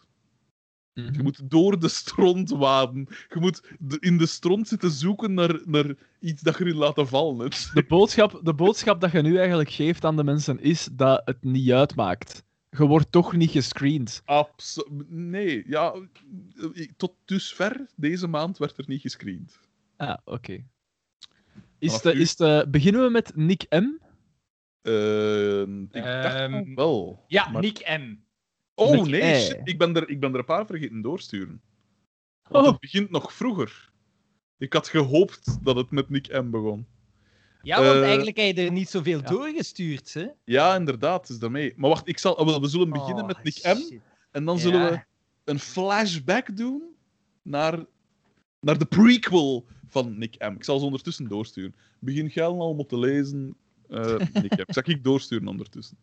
Mhm. 1.06 1.14
Je 1.14 1.24
moet 1.24 1.50
door 1.50 1.80
de 1.80 1.88
stront 1.88 2.50
waden. 2.50 3.08
Je 3.30 3.40
moet 3.40 3.62
de- 3.80 3.98
in 4.00 4.18
de 4.18 4.26
stront 4.26 4.68
zitten 4.68 4.92
zoeken 4.92 5.34
naar, 5.34 5.60
naar 5.66 5.94
iets 6.20 6.42
dat 6.42 6.58
je 6.58 6.64
erin 6.64 6.76
laten 6.78 7.08
vallen. 7.08 7.50
De 7.74 7.86
boodschap, 7.88 8.40
de 8.44 8.54
boodschap 8.54 9.02
dat 9.02 9.12
je 9.12 9.22
nu 9.22 9.38
eigenlijk 9.38 9.70
geeft 9.70 10.06
aan 10.06 10.16
de 10.16 10.24
mensen 10.24 10.60
is 10.60 10.90
dat 10.92 11.22
het 11.26 11.44
niet 11.44 11.72
uitmaakt. 11.72 12.44
Je 12.70 12.86
wordt 12.86 13.12
toch 13.12 13.34
niet 13.36 13.52
gescreend. 13.52 14.22
Abso- 14.26 14.88
nee, 15.08 15.64
ja, 15.68 15.94
ik- 16.74 16.92
tot 16.98 17.14
dusver 17.26 17.86
deze 17.96 18.28
maand 18.28 18.58
werd 18.58 18.78
er 18.78 18.84
niet 18.88 19.02
gescreend. 19.02 19.60
Ah, 19.98 20.18
oké. 20.26 20.64
Is 21.80 22.02
de, 22.02 22.14
is 22.14 22.36
de, 22.36 22.66
beginnen 22.70 23.04
we 23.04 23.10
met 23.10 23.32
Nick 23.36 23.66
M? 23.70 23.86
Eh, 24.82 25.62
ik 25.62 25.92
dacht 26.04 26.36
Ehm, 26.36 26.76
wel. 26.76 27.24
Ja, 27.28 27.50
maar- 27.50 27.62
Nick 27.62 27.98
M. 28.00 28.16
Oh 28.80 29.06
nee, 29.06 29.40
shit, 29.42 29.60
ik 29.64 29.78
ben, 29.78 29.96
er, 29.96 30.10
ik 30.10 30.20
ben 30.20 30.34
er 30.34 30.40
een 30.40 30.46
paar 30.46 30.66
vergeten 30.66 31.02
doorsturen. 31.02 31.62
Want 32.50 32.66
Oh. 32.66 32.72
het 32.72 32.80
begint 32.80 33.10
nog 33.10 33.34
vroeger. 33.34 33.92
Ik 34.58 34.74
had 34.74 34.88
gehoopt 34.88 35.64
dat 35.64 35.76
het 35.76 35.92
met 35.92 36.10
Nick 36.10 36.28
M 36.44 36.50
begon. 36.50 36.88
Ja, 37.62 37.82
want 37.84 37.96
Eh, 37.96 38.04
eigenlijk 38.06 38.38
heb 38.38 38.56
je 38.56 38.64
er 38.66 38.72
niet 38.72 38.90
zoveel 38.90 39.20
ja. 39.20 39.30
doorgestuurd, 39.30 40.14
hè? 40.14 40.28
Ja, 40.44 40.76
inderdaad, 40.76 41.30
is 41.30 41.40
daarmee. 41.40 41.74
Maar 41.76 41.90
wacht, 41.90 42.08
ik 42.08 42.18
zal, 42.18 42.62
we 42.62 42.68
zullen 42.68 42.90
beginnen 42.90 43.22
Oh, 43.22 43.28
met 43.28 43.44
Nick 43.44 43.64
M. 43.64 44.00
En 44.32 44.46
dan 44.46 44.56
Ja. 44.56 44.62
zullen 44.62 44.92
we 44.92 45.04
een 45.44 45.60
flashback 45.60 46.56
doen 46.58 46.84
naar, 47.42 47.86
naar 48.60 48.78
de 48.78 48.86
prequel 48.86 49.66
van 49.88 50.18
Nick 50.18 50.36
M. 50.40 50.54
Ik 50.56 50.64
zal 50.64 50.80
ze 50.80 50.86
ondertussen 50.86 51.28
doorsturen. 51.28 51.76
Begin 52.00 52.28
jij 52.28 52.46
al 52.46 52.76
moeten 52.76 53.00
lezen, 53.00 53.56
eh 53.90 54.16
Nick 54.34 54.58
M. 54.58 54.74
Zal 54.74 54.84
ik 54.86 55.04
doorsturen 55.04 55.48
ondertussen? 55.48 55.98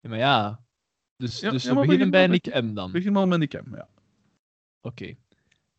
Ja, 0.00 0.08
maar 0.08 0.18
ja. 0.18 0.60
Dus, 1.18 1.40
Ja, 1.40 1.50
dus 1.50 1.62
ja, 1.62 1.68
we 1.68 1.74
beginnen 1.74 2.10
begin 2.10 2.10
bij 2.10 2.26
Nick 2.26 2.62
M 2.62 2.74
dan. 2.74 2.92
Begin 2.92 3.12
maar 3.12 3.28
met 3.28 3.38
Nick 3.38 3.62
M, 3.64 3.74
ja. 3.74 3.88
Oké. 4.80 5.14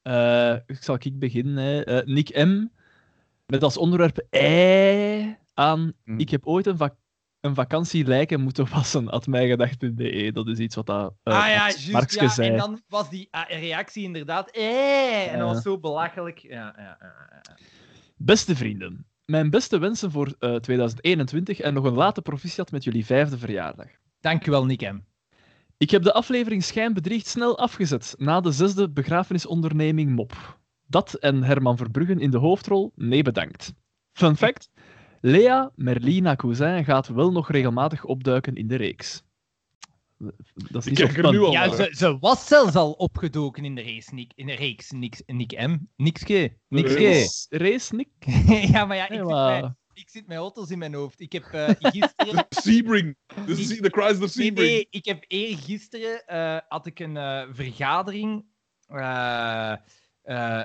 Eh, 0.01 0.55
zal 0.79 0.95
ik 0.99 1.19
beginnen? 1.19 1.63
Hè? 1.63 1.83
Eh, 1.83 2.05
Nick 2.05 2.35
M. 2.45 2.65
Met 3.45 3.63
als 3.63 3.77
onderwerp 3.77 4.25
ei 4.29 5.37
aan. 5.53 5.93
Mhm. 6.03 6.19
Ik 6.19 6.29
heb 6.29 6.45
ooit 6.45 6.65
een, 6.65 6.77
vak 6.77 6.95
een 7.39 7.55
vakantie 7.55 8.05
lijken 8.05 8.41
moeten 8.41 8.69
wassen. 8.69 9.09
At 9.09 9.27
mijgedacht.be. 9.27 10.31
Dat 10.33 10.47
is 10.47 10.57
iets 10.57 10.75
wat 10.75 10.85
dat. 10.85 11.13
eh, 11.23 11.33
ah 11.33 11.47
ja, 11.47 11.71
juist. 11.77 12.13
Ja, 12.13 12.29
zei. 12.29 12.49
en 12.49 12.57
dan 12.57 12.81
was 12.87 13.09
die 13.09 13.27
ah, 13.31 13.49
reactie 13.49 14.03
inderdaad... 14.03 14.51
Eh, 14.51 15.31
en 15.33 15.39
dat 15.39 15.53
was 15.53 15.61
zo 15.63 15.79
belachelijk. 15.79 16.37
Ja, 16.39 16.73
ja, 16.77 16.97
ja, 16.99 17.41
ja. 17.43 17.55
Beste 18.17 18.55
vrienden, 18.55 19.05
mijn 19.25 19.49
beste 19.49 19.77
wensen 19.77 20.11
voor 20.11 20.35
eh, 20.39 20.55
2021 20.55 21.59
en 21.59 21.73
nog 21.73 21.83
een 21.85 21.93
late 21.93 22.21
proficiat 22.21 22.71
met 22.71 22.83
jullie 22.83 23.05
vijfde 23.05 23.37
verjaardag. 23.37 23.87
Dankjewel, 24.19 24.65
Nick 24.65 24.81
M. 24.81 24.99
Ik 25.79 25.89
heb 25.91 26.03
de 26.03 26.13
aflevering 26.13 26.63
Schijnbedriegt 26.63 27.27
snel 27.27 27.57
afgezet 27.57 28.15
na 28.17 28.41
de 28.41 28.51
zesde 28.51 28.89
begrafenisonderneming 28.89 30.09
Mop. 30.09 30.59
Dat 30.87 31.13
en 31.13 31.43
Herman 31.43 31.77
Verbruggen 31.77 32.19
in 32.19 32.31
de 32.31 32.37
hoofdrol? 32.37 32.91
Nee, 32.95 33.23
bedankt. 33.23 33.73
Fun 34.11 34.35
fact: 34.35 34.69
Lea 35.21 35.71
Merlina 35.75 36.35
Cousin 36.35 36.83
gaat 36.83 37.07
wel 37.07 37.31
nog 37.31 37.51
regelmatig 37.51 38.03
opduiken 38.05 38.55
in 38.55 38.67
de 38.67 38.75
reeks. 38.75 39.23
Dat 40.53 40.85
is 40.85 40.91
Ik 40.91 40.97
niet 40.99 41.11
zo 41.23 41.31
nu 41.31 41.39
al 41.39 41.51
Ja, 41.51 41.75
ze, 41.75 41.89
ze 41.91 42.19
was 42.19 42.47
zelfs 42.47 42.75
al 42.75 42.91
opgedoken 42.91 43.65
in 43.65 43.75
de 43.75 43.83
race, 43.83 44.13
Nick, 44.13 44.31
in 44.35 44.45
de 44.47 44.53
reeks. 44.55 44.91
Niks, 44.91 45.21
Nick 45.25 45.67
M. 45.67 45.77
Nikske. 45.95 46.57
Nikske. 46.67 47.03
Race, 47.03 47.45
race 47.49 47.95
Nick? 47.95 48.09
ja, 48.73 48.85
maar 48.85 48.97
ja, 48.97 49.03
ik, 49.03 49.09
Nee, 49.09 49.23
maar- 49.23 49.75
ik 49.99 50.09
zit 50.09 50.27
met 50.27 50.37
auto's 50.37 50.69
in 50.69 50.77
mijn 50.77 50.93
hoofd. 50.93 51.19
Ik 51.19 51.31
heb 51.31 51.43
eh, 51.45 51.69
gisteren... 51.91 52.45
Sebring. 52.49 53.17
De, 53.45 53.55
Die- 53.55 53.81
de 53.81 53.89
Chrysler 53.89 54.19
Nee, 54.19 54.27
Sebring. 54.29 54.55
nee, 54.55 54.87
ik 54.89 55.05
heb 55.05 55.23
eergisteren 55.27 56.25
eh 56.27 56.57
had 56.67 56.85
ik 56.85 56.99
een 56.99 57.17
eh, 57.17 57.47
vergadering 57.51 58.45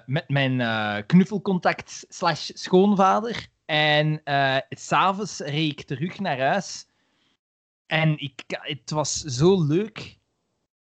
met 0.07 0.29
mijn 0.29 0.61
eh, 0.61 0.97
knuffelcontact 1.07 2.05
slash 2.09 2.51
schoonvader. 2.55 3.49
En 3.65 4.21
s 4.71 4.87
s'avonds 4.87 5.39
reed 5.39 5.71
ik 5.71 5.83
terug 5.83 6.19
naar 6.19 6.41
huis. 6.41 6.87
En 7.87 8.19
ik, 8.19 8.43
het 8.47 8.91
was 8.91 9.21
zo 9.21 9.65
leuk. 9.65 10.19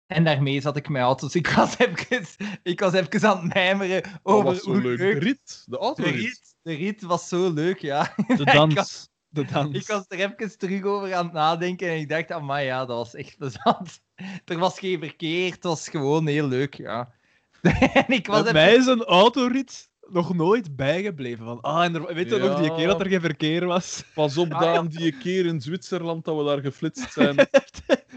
En 0.07 0.25
daarmee 0.25 0.61
zat 0.61 0.77
ik 0.77 0.89
met 0.89 1.03
auto's. 1.03 1.35
Ik 1.35 1.49
was 1.49 1.79
even, 2.09 2.27
ik 2.63 2.81
was 2.81 2.93
even 2.93 3.29
aan 3.29 3.43
het 3.45 3.55
mijmeren 3.55 4.03
over 4.23 4.61
hoe 4.65 4.81
leuk. 4.81 4.99
De 4.99 5.09
rit, 5.19 5.65
de 5.67 5.95
rit, 6.11 6.54
de 6.65 6.75
rit 6.75 7.03
was 7.03 7.29
zo 7.29 7.53
leuk, 7.53 7.79
ja. 7.79 8.15
De 8.27 8.45
dans. 8.55 9.09
De 9.29 9.45
dans. 9.45 9.77
Ik 9.77 9.87
was 9.87 10.05
er 10.09 10.19
even 10.19 10.59
terug 10.59 10.83
over 10.83 11.15
aan 11.15 11.25
het 11.25 11.33
nadenken 11.33 11.89
en 11.89 11.99
ik 11.99 12.09
dacht, 12.09 12.31
ah, 12.31 12.63
ja, 12.65 12.79
dat 12.79 12.97
was 12.97 13.15
echt 13.15 13.37
plezant. 13.39 14.01
Er 14.45 14.59
was 14.59 14.79
geen 14.79 14.99
verkeer, 14.99 15.53
het 15.53 15.63
was 15.65 15.89
gewoon 15.89 16.27
heel 16.27 16.49
leuk, 16.49 16.75
ja. 16.75 17.13
en 17.93 18.09
ik 18.09 18.27
was 18.27 18.43
Bij 18.43 18.51
even... 18.51 18.53
mij 18.53 18.75
is 18.75 18.87
een 18.87 19.05
autorit 19.05 19.91
nog 20.09 20.35
nooit 20.35 20.77
bijgebleven. 20.77 21.45
Van, 21.45 21.61
ah, 21.61 21.85
en 21.85 21.95
er, 21.95 22.15
weet 22.15 22.31
je 22.31 22.39
nog 22.39 22.61
die 22.61 22.75
keer 22.75 22.87
dat 22.87 23.01
er 23.01 23.09
geen 23.09 23.21
verkeer 23.21 23.67
was? 23.67 24.05
Pas 24.15 24.37
op, 24.37 24.53
Ah. 24.53 24.61
Daan, 24.61 24.87
die 24.87 25.19
keer 25.19 25.47
in 25.47 25.61
Zwitserland 25.61 26.25
dat 26.25 26.37
we 26.37 26.45
daar 26.45 26.61
geflitst 26.61 27.13
zijn. 27.13 27.37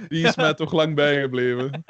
Die 0.08 0.28
is 0.28 0.36
mij 0.36 0.54
toch 0.54 0.72
lang 0.72 0.96
bijgebleven. 0.96 1.86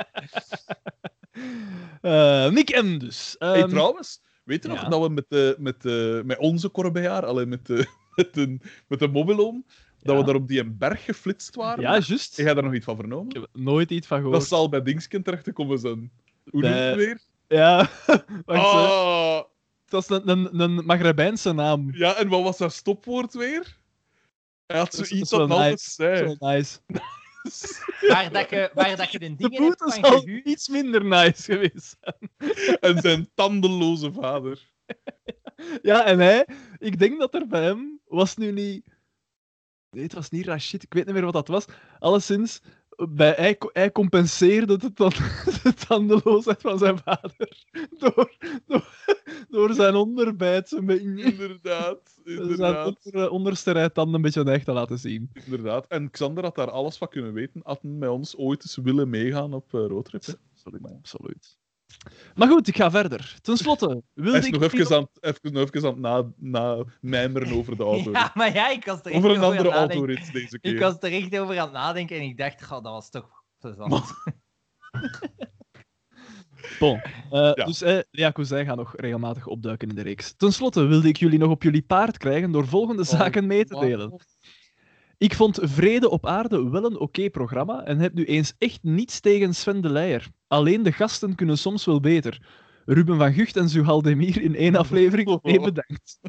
Eh 2.01 2.49
Nick 2.49 2.81
M. 2.83 2.97
dus. 2.97 3.35
hey, 3.39 3.61
Ehm, 3.61 3.69
trouwens, 3.69 4.21
weet 4.47 4.63
je 4.63 4.69
nog 4.69 4.81
ja. 4.81 4.89
dat 4.89 5.01
we 5.01 5.09
met, 5.09 5.25
de, 5.29 5.55
met, 5.59 5.81
de, 5.81 6.21
met 6.25 6.37
onze 6.37 6.71
Corbejaar, 6.71 7.25
alleen 7.25 7.49
met 7.49 7.65
de, 7.65 7.87
met 8.15 8.33
de, 8.33 8.57
met 8.87 8.99
de 8.99 9.07
mobiloom, 9.07 9.65
dat 10.01 10.15
Ja. 10.15 10.19
we 10.21 10.25
daar 10.25 10.35
op 10.35 10.47
die 10.47 10.63
berg 10.65 11.03
geflitst 11.05 11.55
waren? 11.55 11.81
ja, 11.83 11.91
juist. 11.91 12.37
Heb 12.37 12.45
jij 12.45 12.53
daar 12.55 12.63
nog 12.63 12.73
iets 12.73 12.85
van 12.85 12.95
vernomen? 12.95 13.27
Ik 13.35 13.41
heb 13.41 13.47
nooit 13.53 13.91
iets 13.91 14.07
van 14.07 14.17
gehoord. 14.17 14.37
Dat 14.39 14.47
zal 14.47 14.69
bij 14.69 14.81
Dingsken 14.81 15.23
terecht 15.23 15.43
te 15.43 15.51
komen 15.53 15.79
zijn. 15.79 16.11
Hoe 16.49 16.61
Bij- 16.61 16.69
noemt 16.71 16.83
het 16.85 16.95
weer? 16.95 17.19
Ja, 17.47 17.77
wacht, 18.07 18.25
eh, 18.45 18.63
Ah, 18.63 19.35
het 19.83 19.91
was 19.91 20.09
een, 20.09 20.29
een, 20.29 20.59
een 20.59 20.85
Maghrebijnse 20.85 21.53
naam. 21.53 21.89
ja, 21.95 22.15
en 22.15 22.27
wat 22.27 22.43
was 22.43 22.57
dat 22.57 22.73
stopwoord 22.73 23.33
weer? 23.33 23.77
Hij 24.65 24.77
had 24.77 24.91
Dat 24.91 25.01
is- 25.01 25.07
zoiets 25.09 25.29
dat 25.29 25.39
dat 25.39 25.49
is 25.49 25.55
altijd 25.55 25.71
nice. 25.73 25.91
zei. 25.91 26.17
Zo 26.39 26.47
nice. 26.47 26.79
Waar, 28.07 28.31
dat 28.31 28.49
je, 28.49 28.71
waar 28.73 28.95
dat 28.95 29.11
je 29.11 29.19
de 29.19 29.35
De 29.35 29.49
dingen 29.49 29.63
hebt 29.63 29.77
van 29.77 29.91
zal 29.91 30.19
gehuurd. 30.19 30.45
iets 30.45 30.67
minder 30.67 31.05
nice 31.05 31.41
geweest 31.43 31.97
zijn. 31.99 32.31
En 32.79 33.01
zijn 33.01 33.29
tandenloze 33.33 34.11
vader. 34.11 34.71
Ja, 35.81 36.05
en 36.05 36.19
hij, 36.19 36.47
ik 36.77 36.99
denk 36.99 37.19
dat 37.19 37.33
er 37.33 37.47
bij 37.47 37.63
hem 37.63 37.99
was 38.05 38.35
nu 38.35 38.51
niet. 38.51 38.85
Nee, 39.89 40.03
het 40.03 40.13
was 40.13 40.29
niet 40.29 40.45
Rashid, 40.45 40.83
ik 40.83 40.93
weet 40.93 41.05
niet 41.05 41.13
meer 41.13 41.23
wat 41.23 41.33
dat 41.33 41.47
was. 41.47 41.65
Alleszins, 41.99 42.61
bij, 43.09 43.33
hij, 43.37 43.57
co- 43.57 43.69
hij 43.73 43.91
compenseerde 43.91 44.77
de, 44.77 44.93
tan- 44.93 45.09
de 45.63 45.73
tandeloosheid 45.87 46.61
van 46.61 46.77
zijn 46.77 46.97
vader 46.97 47.65
door, 47.99 48.35
door, 48.65 48.87
door 49.49 49.73
zijn 49.73 49.95
onderbijt 49.95 50.71
een 50.77 50.85
beetje. 50.85 51.05
Inderdaad, 51.23 52.19
Zijn 52.23 52.41
inderdaad. 52.41 52.97
onder, 53.05 53.29
onderste 53.29 53.71
rijtanden 53.71 54.15
een 54.15 54.21
beetje 54.21 54.43
neig 54.43 54.63
te 54.63 54.71
laten 54.71 54.99
zien. 54.99 55.31
inderdaad. 55.45 55.87
En 55.87 56.11
Xander 56.11 56.43
had 56.43 56.55
daar 56.55 56.71
alles 56.71 56.97
van 56.97 57.07
kunnen 57.07 57.33
weten. 57.33 57.61
Had 57.63 57.81
hij 57.81 57.91
met 57.91 58.09
ons 58.09 58.35
ooit 58.37 58.63
eens 58.63 58.75
willen 58.75 59.09
meegaan 59.09 59.53
op 59.53 59.73
uh, 59.73 59.85
roadtrip. 59.87 60.25
hè. 60.25 60.33
Absoluut, 60.53 60.91
absoluut. 60.97 61.57
Maar 62.35 62.47
goed, 62.47 62.67
ik 62.67 62.75
ga 62.75 62.91
verder. 62.91 63.37
Ten 63.41 63.57
slotte, 63.57 64.03
wilde 64.13 64.47
ik 64.47 64.53
nog 64.59 64.61
even 64.73 64.95
aan, 64.95 65.07
even, 65.19 65.53
nog 65.53 65.71
even 65.73 66.05
aan 66.05 66.25
het 66.25 66.35
na, 67.01 67.53
over 67.53 67.77
de 67.77 67.83
auto. 67.93 68.11
Ja, 68.11 68.31
maar 68.33 68.53
ja, 68.53 68.69
ik 68.69 68.85
was 68.85 68.99
er 68.99 69.05
echt 69.11 69.15
over 69.15 69.31
een 69.31 69.43
andere 69.43 69.71
autorit 69.71 70.33
deze 70.33 70.59
keer. 70.59 70.73
Ik 70.73 70.79
was 70.79 70.95
er 70.99 71.11
echt 71.11 71.37
over 71.37 71.57
aan 71.59 71.63
het 71.63 71.73
nadenken 71.73 72.15
en 72.17 72.21
ik 72.23 72.37
dacht, 72.37 72.65
goh, 72.65 72.83
dat 72.83 72.91
was 72.91 73.09
toch 73.09 73.43
plezant. 73.59 74.05
Bon. 76.79 77.01
Eh, 77.31 77.51
Ja. 77.53 77.65
Dus 77.65 77.81
eh, 77.81 77.99
Lea 78.11 78.31
Cousin 78.31 78.65
gaat 78.65 78.77
nog 78.77 78.93
regelmatig 78.95 79.47
opduiken 79.47 79.89
in 79.89 79.95
de 79.95 80.01
reeks. 80.01 80.33
Ten 80.35 80.53
slotte 80.53 80.85
wilde 80.85 81.07
ik 81.07 81.17
jullie 81.17 81.39
nog 81.39 81.49
op 81.49 81.63
jullie 81.63 81.81
paard 81.81 82.17
krijgen 82.17 82.51
door 82.51 82.67
volgende 82.67 83.01
Oh, 83.01 83.07
zaken 83.07 83.47
mee 83.47 83.65
te 83.65 83.79
delen. 83.79 84.19
Ik 85.17 85.33
vond 85.33 85.59
Vrede 85.61 86.09
op 86.09 86.25
Aarde 86.25 86.69
wel 86.69 86.85
een 86.85 86.99
oké 86.99 87.29
programma 87.29 87.83
en 87.83 87.99
heb 87.99 88.13
nu 88.13 88.25
eens 88.25 88.53
echt 88.57 88.83
niets 88.83 89.19
tegen 89.19 89.53
Sven 89.55 89.81
de 89.81 89.89
Leijer. 89.89 90.27
Alleen 90.47 90.83
de 90.83 90.91
gasten 90.91 91.35
kunnen 91.35 91.57
soms 91.57 91.85
wel 91.85 91.99
beter. 91.99 92.41
Ruben 92.85 93.17
van 93.17 93.33
Gucht 93.33 93.57
en 93.57 93.69
Zuhal 93.69 94.01
Demir 94.01 94.41
in 94.41 94.55
één 94.55 94.75
aflevering? 94.75 95.39
Nee, 95.41 95.59
bedankt. 95.59 96.19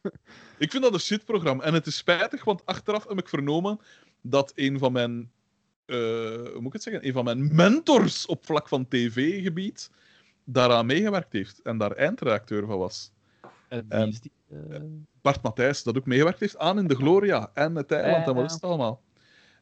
Ik 0.58 0.70
vind 0.70 0.82
dat 0.82 0.94
een 0.94 1.00
shitprogramma. 1.00 1.62
En 1.62 1.74
het 1.74 1.86
is 1.86 1.96
spijtig, 1.96 2.44
want 2.44 2.66
achteraf 2.66 3.08
heb 3.08 3.18
ik 3.18 3.28
vernomen 3.28 3.80
dat 4.20 4.52
een 4.54 4.78
van 4.78 4.92
mijn... 4.92 5.30
eh, 5.86 5.96
hoe 5.96 6.56
moet 6.56 6.66
ik 6.66 6.72
het 6.72 6.82
zeggen? 6.82 7.06
Een 7.06 7.12
van 7.12 7.24
mijn 7.24 7.54
mentors 7.54 8.26
op 8.26 8.46
vlak 8.46 8.68
van 8.68 8.88
tv-gebied 8.88 9.90
daaraan 10.44 10.86
meegewerkt 10.86 11.32
heeft. 11.32 11.60
En 11.62 11.78
daar 11.78 11.92
eindredacteur 11.92 12.66
van 12.66 12.78
was. 12.78 13.12
En 13.68 13.86
wie 13.88 14.06
is 14.08 14.20
die, 14.20 14.32
Bart 15.22 15.42
Matthijs, 15.42 15.82
dat 15.82 15.96
ook 15.96 16.06
meegewerkt 16.06 16.40
heeft 16.40 16.58
aan 16.58 16.78
In 16.78 16.86
de 16.86 16.94
Gloria 16.94 17.50
en 17.54 17.74
het 17.74 17.92
Eiland 17.92 18.26
en 18.26 18.34
wat 18.34 18.44
is 18.44 18.52
het 18.52 18.62
allemaal. 18.62 19.02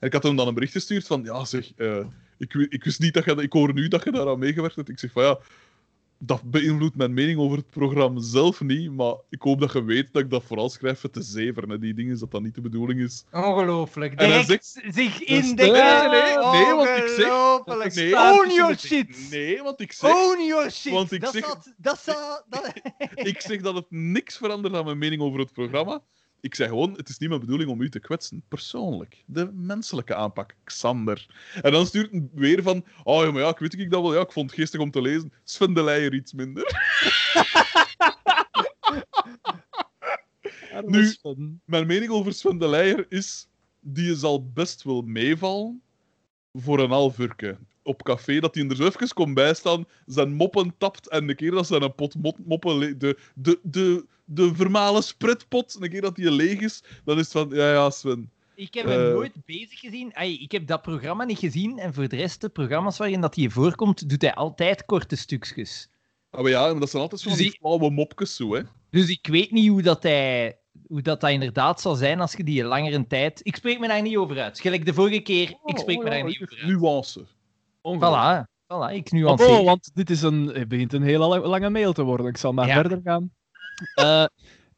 En 0.01 0.07
ik 0.07 0.13
had 0.13 0.23
hem 0.23 0.37
dan 0.37 0.49
een 0.49 0.55
bericht 0.55 0.73
gestuurd 0.73 1.07
van, 1.07 1.23
ja 1.23 1.45
zeg, 1.45 1.73
eh, 1.77 2.07
ik, 2.39 2.55
ik 2.55 2.85
wist 2.85 3.01
niet 3.01 3.15
dat 3.15 3.25
je, 3.25 3.35
ik 3.35 3.53
hoor 3.53 3.73
nu 3.73 3.89
dat 3.89 4.05
je 4.05 4.11
daaraan 4.13 4.39
meegewerkt 4.39 4.77
hebt. 4.77 4.89
Ik 4.89 4.99
zeg 4.99 5.13
van, 5.13 5.23
ja, 5.23 5.39
dat 6.27 6.43
beïnvloedt 6.51 6.97
mijn 6.97 7.15
mening 7.15 7.39
over 7.39 7.57
het 7.57 7.71
programma 7.71 8.21
zelf 8.21 8.61
niet, 8.61 8.91
maar 8.93 9.15
ik 9.31 9.43
hoop 9.43 9.61
dat 9.61 9.73
je 9.73 9.85
weet 9.85 10.13
dat 10.13 10.23
ik 10.23 10.31
dat 10.31 10.45
vooral 10.45 10.69
schrijf 10.71 11.01
voor 11.01 11.11
te 11.11 11.23
zeveren. 11.23 11.71
hè. 11.71 11.79
Die 11.79 11.95
dingen, 11.95 12.19
dat 12.19 12.31
dat 12.31 12.43
niet 12.43 12.55
de 12.55 12.61
bedoeling 12.61 13.01
is. 13.01 13.25
Ongelooflijk. 13.33 14.15
En 14.15 14.31
hij 14.31 14.45
zich 14.45 14.95
Nee, 14.95 15.25
indekken. 15.25 16.11
nee, 16.11 16.21
nee, 16.21 16.37
nee, 16.63 16.75
want 16.75 16.89
ik 16.89 17.09
zeg- 17.17 17.33
Ongelooflijk. 17.59 17.95
Nee, 17.95 18.17
Own 18.17 18.51
your 18.55 18.73
de- 18.73 18.79
shit. 18.87 19.31
Nee, 19.31 19.63
want 19.63 19.81
ik 19.81 19.93
zeg, 19.93 20.11
Own 20.15 20.47
your 20.47 20.71
shit. 20.71 20.93
want 20.93 21.13
ik 21.13 21.21
dat 21.21 21.33
zeg- 21.33 21.45
zou- 21.45 21.59
dat. 21.77 22.45
Dat... 22.49 22.73
ik 23.27 23.41
zeg 23.41 23.61
dat 23.61 23.75
het 23.75 23.87
niks 23.91 24.37
verandert 24.37 24.75
aan 24.75 24.85
mijn 24.85 24.99
mening 24.99 25.23
over 25.23 25.39
het 25.41 25.53
programma. 25.53 26.03
Ik 26.45 26.55
zeg 26.55 26.69
gewoon, 26.69 26.93
het 26.93 27.09
is 27.09 27.19
niet 27.19 27.29
mijn 27.29 27.41
bedoeling 27.41 27.71
om 27.71 27.81
u 27.81 27.91
te 27.91 27.99
kwetsen. 27.99 28.43
Persoonlijk. 28.49 29.23
De 29.27 29.51
menselijke 29.53 30.15
aanpak. 30.15 30.57
Xander. 30.65 31.27
En 31.63 31.73
dan 31.73 31.87
stuurt 31.87 32.11
hij 32.11 32.29
weer 32.33 32.63
van... 32.63 32.85
Oh 33.03 33.25
ja, 33.25 33.31
maar 33.31 33.43
ja, 33.43 33.49
ik 33.49 33.59
weet 33.59 33.79
ik 33.79 33.91
dat 33.91 34.03
wel. 34.03 34.15
Ja, 34.15 34.21
ik 34.21 34.33
vond 34.33 34.51
het 34.51 34.59
geestig 34.61 34.81
om 34.81 34.91
te 34.91 35.01
lezen. 35.01 35.33
Sven 35.45 35.75
de 35.75 35.83
Leijer 35.83 36.15
iets 36.15 36.33
minder. 36.33 36.73
Nu- 40.85 41.15
Mijn 41.65 41.87
mening 41.87 42.11
over 42.11 42.33
Sven 42.33 42.59
de 42.59 42.69
Leijer 42.69 43.07
is... 43.09 43.49
Die 43.81 44.15
zal 44.15 44.51
best 44.53 44.83
wel 44.83 45.03
meevallen 45.03 45.83
voor 46.53 46.79
een 46.79 46.91
half. 46.91 47.17
Op 47.87 48.03
café, 48.03 48.41
dat 48.41 48.55
hij 48.55 48.67
er 48.69 48.77
zo 48.77 48.85
even 48.87 49.09
komt 49.15 49.35
bijstaan, 49.35 49.87
zijn 50.07 50.33
moppen 50.35 50.75
tapt 50.79 51.09
en 51.09 51.27
de 51.27 51.35
keer 51.35 51.51
dat 51.51 51.67
zijn 51.67 51.83
een 51.83 51.95
pot 51.95 52.15
moppen... 52.45 52.99
De, 52.99 53.19
de, 53.35 53.59
de, 53.63 54.05
de 54.25 54.55
vermalen 54.55 55.03
spritpot, 55.03 55.77
een 55.81 55.91
keer 55.91 56.01
dat 56.01 56.17
die 56.17 56.31
leeg 56.31 56.61
is, 56.61 56.83
dan 57.05 57.19
is 57.19 57.23
het 57.25 57.33
van... 57.33 57.49
Ja, 57.53 57.73
ja, 57.73 57.91
Sven. 57.91 58.31
Ik 58.55 58.75
heb 58.75 58.85
hem 58.87 59.07
Eh. 59.07 59.13
nooit 59.13 59.33
bezig 59.45 59.79
gezien. 59.81 60.15
Ai, 60.15 60.39
ik 60.43 60.53
heb 60.53 60.67
dat 60.67 60.83
programma 60.83 61.25
niet 61.25 61.39
gezien. 61.39 61.79
En 61.79 61.95
voor 61.95 62.09
de 62.09 62.17
rest, 62.17 62.41
de 62.41 62.49
programma's 62.49 62.99
waarin 62.99 63.21
dat 63.21 63.35
hij 63.35 63.49
voorkomt, 63.49 64.09
doet 64.09 64.23
hij 64.23 64.35
altijd 64.35 64.85
korte 64.85 65.17
stukjes. 65.17 65.89
Ah, 66.31 66.41
maar 66.43 66.51
ja, 66.51 66.71
maar 66.71 66.81
dat 66.81 66.91
zijn 66.91 67.03
altijd 67.03 67.21
zo 67.21 67.29
van 67.29 67.39
die 67.39 67.51
Zie- 67.51 67.59
flauwe 67.59 67.91
mopjes 67.91 68.37
zo, 68.37 68.55
hè. 68.55 68.63
Dus 68.91 69.09
ik 69.09 69.27
weet 69.27 69.51
niet 69.51 69.69
hoe 69.69 69.83
dat 69.83 70.03
hij... 70.03 70.59
Hoe 70.87 71.03
dat, 71.03 71.21
dat 71.21 71.31
inderdaad 71.31 71.81
zal 71.81 71.95
zijn 71.95 72.21
als 72.21 72.33
je 72.33 72.45
die 72.45 72.65
langere 72.65 73.07
tijd... 73.07 73.41
Ik 73.43 73.57
spreek 73.57 73.79
me 73.79 73.89
daar 73.89 74.03
niet 74.03 74.17
over 74.17 74.41
uit. 74.41 74.61
Gelijk 74.61 74.87
de 74.87 74.95
vorige 74.95 75.21
keer, 75.21 75.55
ik 75.65 75.79
spreek 75.79 75.99
me 75.99 76.05
Oh, 76.05 76.11
daar 76.11 76.25
niet 76.25 76.43
over 76.43 76.59
uit. 76.63 76.67
Nuance. 76.67 77.25
Voilà, 77.93 78.45
voilà, 78.67 78.93
ik 78.95 79.07
Oh, 79.07 79.13
nuanceer. 79.13 79.65
want 79.65 79.91
dit 79.95 80.11
is 80.11 80.23
een, 80.23 80.47
het 80.47 80.69
begint 80.69 80.93
een 80.93 81.03
hele 81.03 81.27
la- 81.27 81.41
lange 81.49 81.71
mail 81.71 81.93
te 81.93 82.03
worden. 82.03 82.27
Ik 82.27 82.37
zal 82.37 82.53
maar 82.53 82.67
Ja. 82.67 82.75
verder 82.75 83.01
gaan. 83.05 83.33
Eh, 83.95 84.25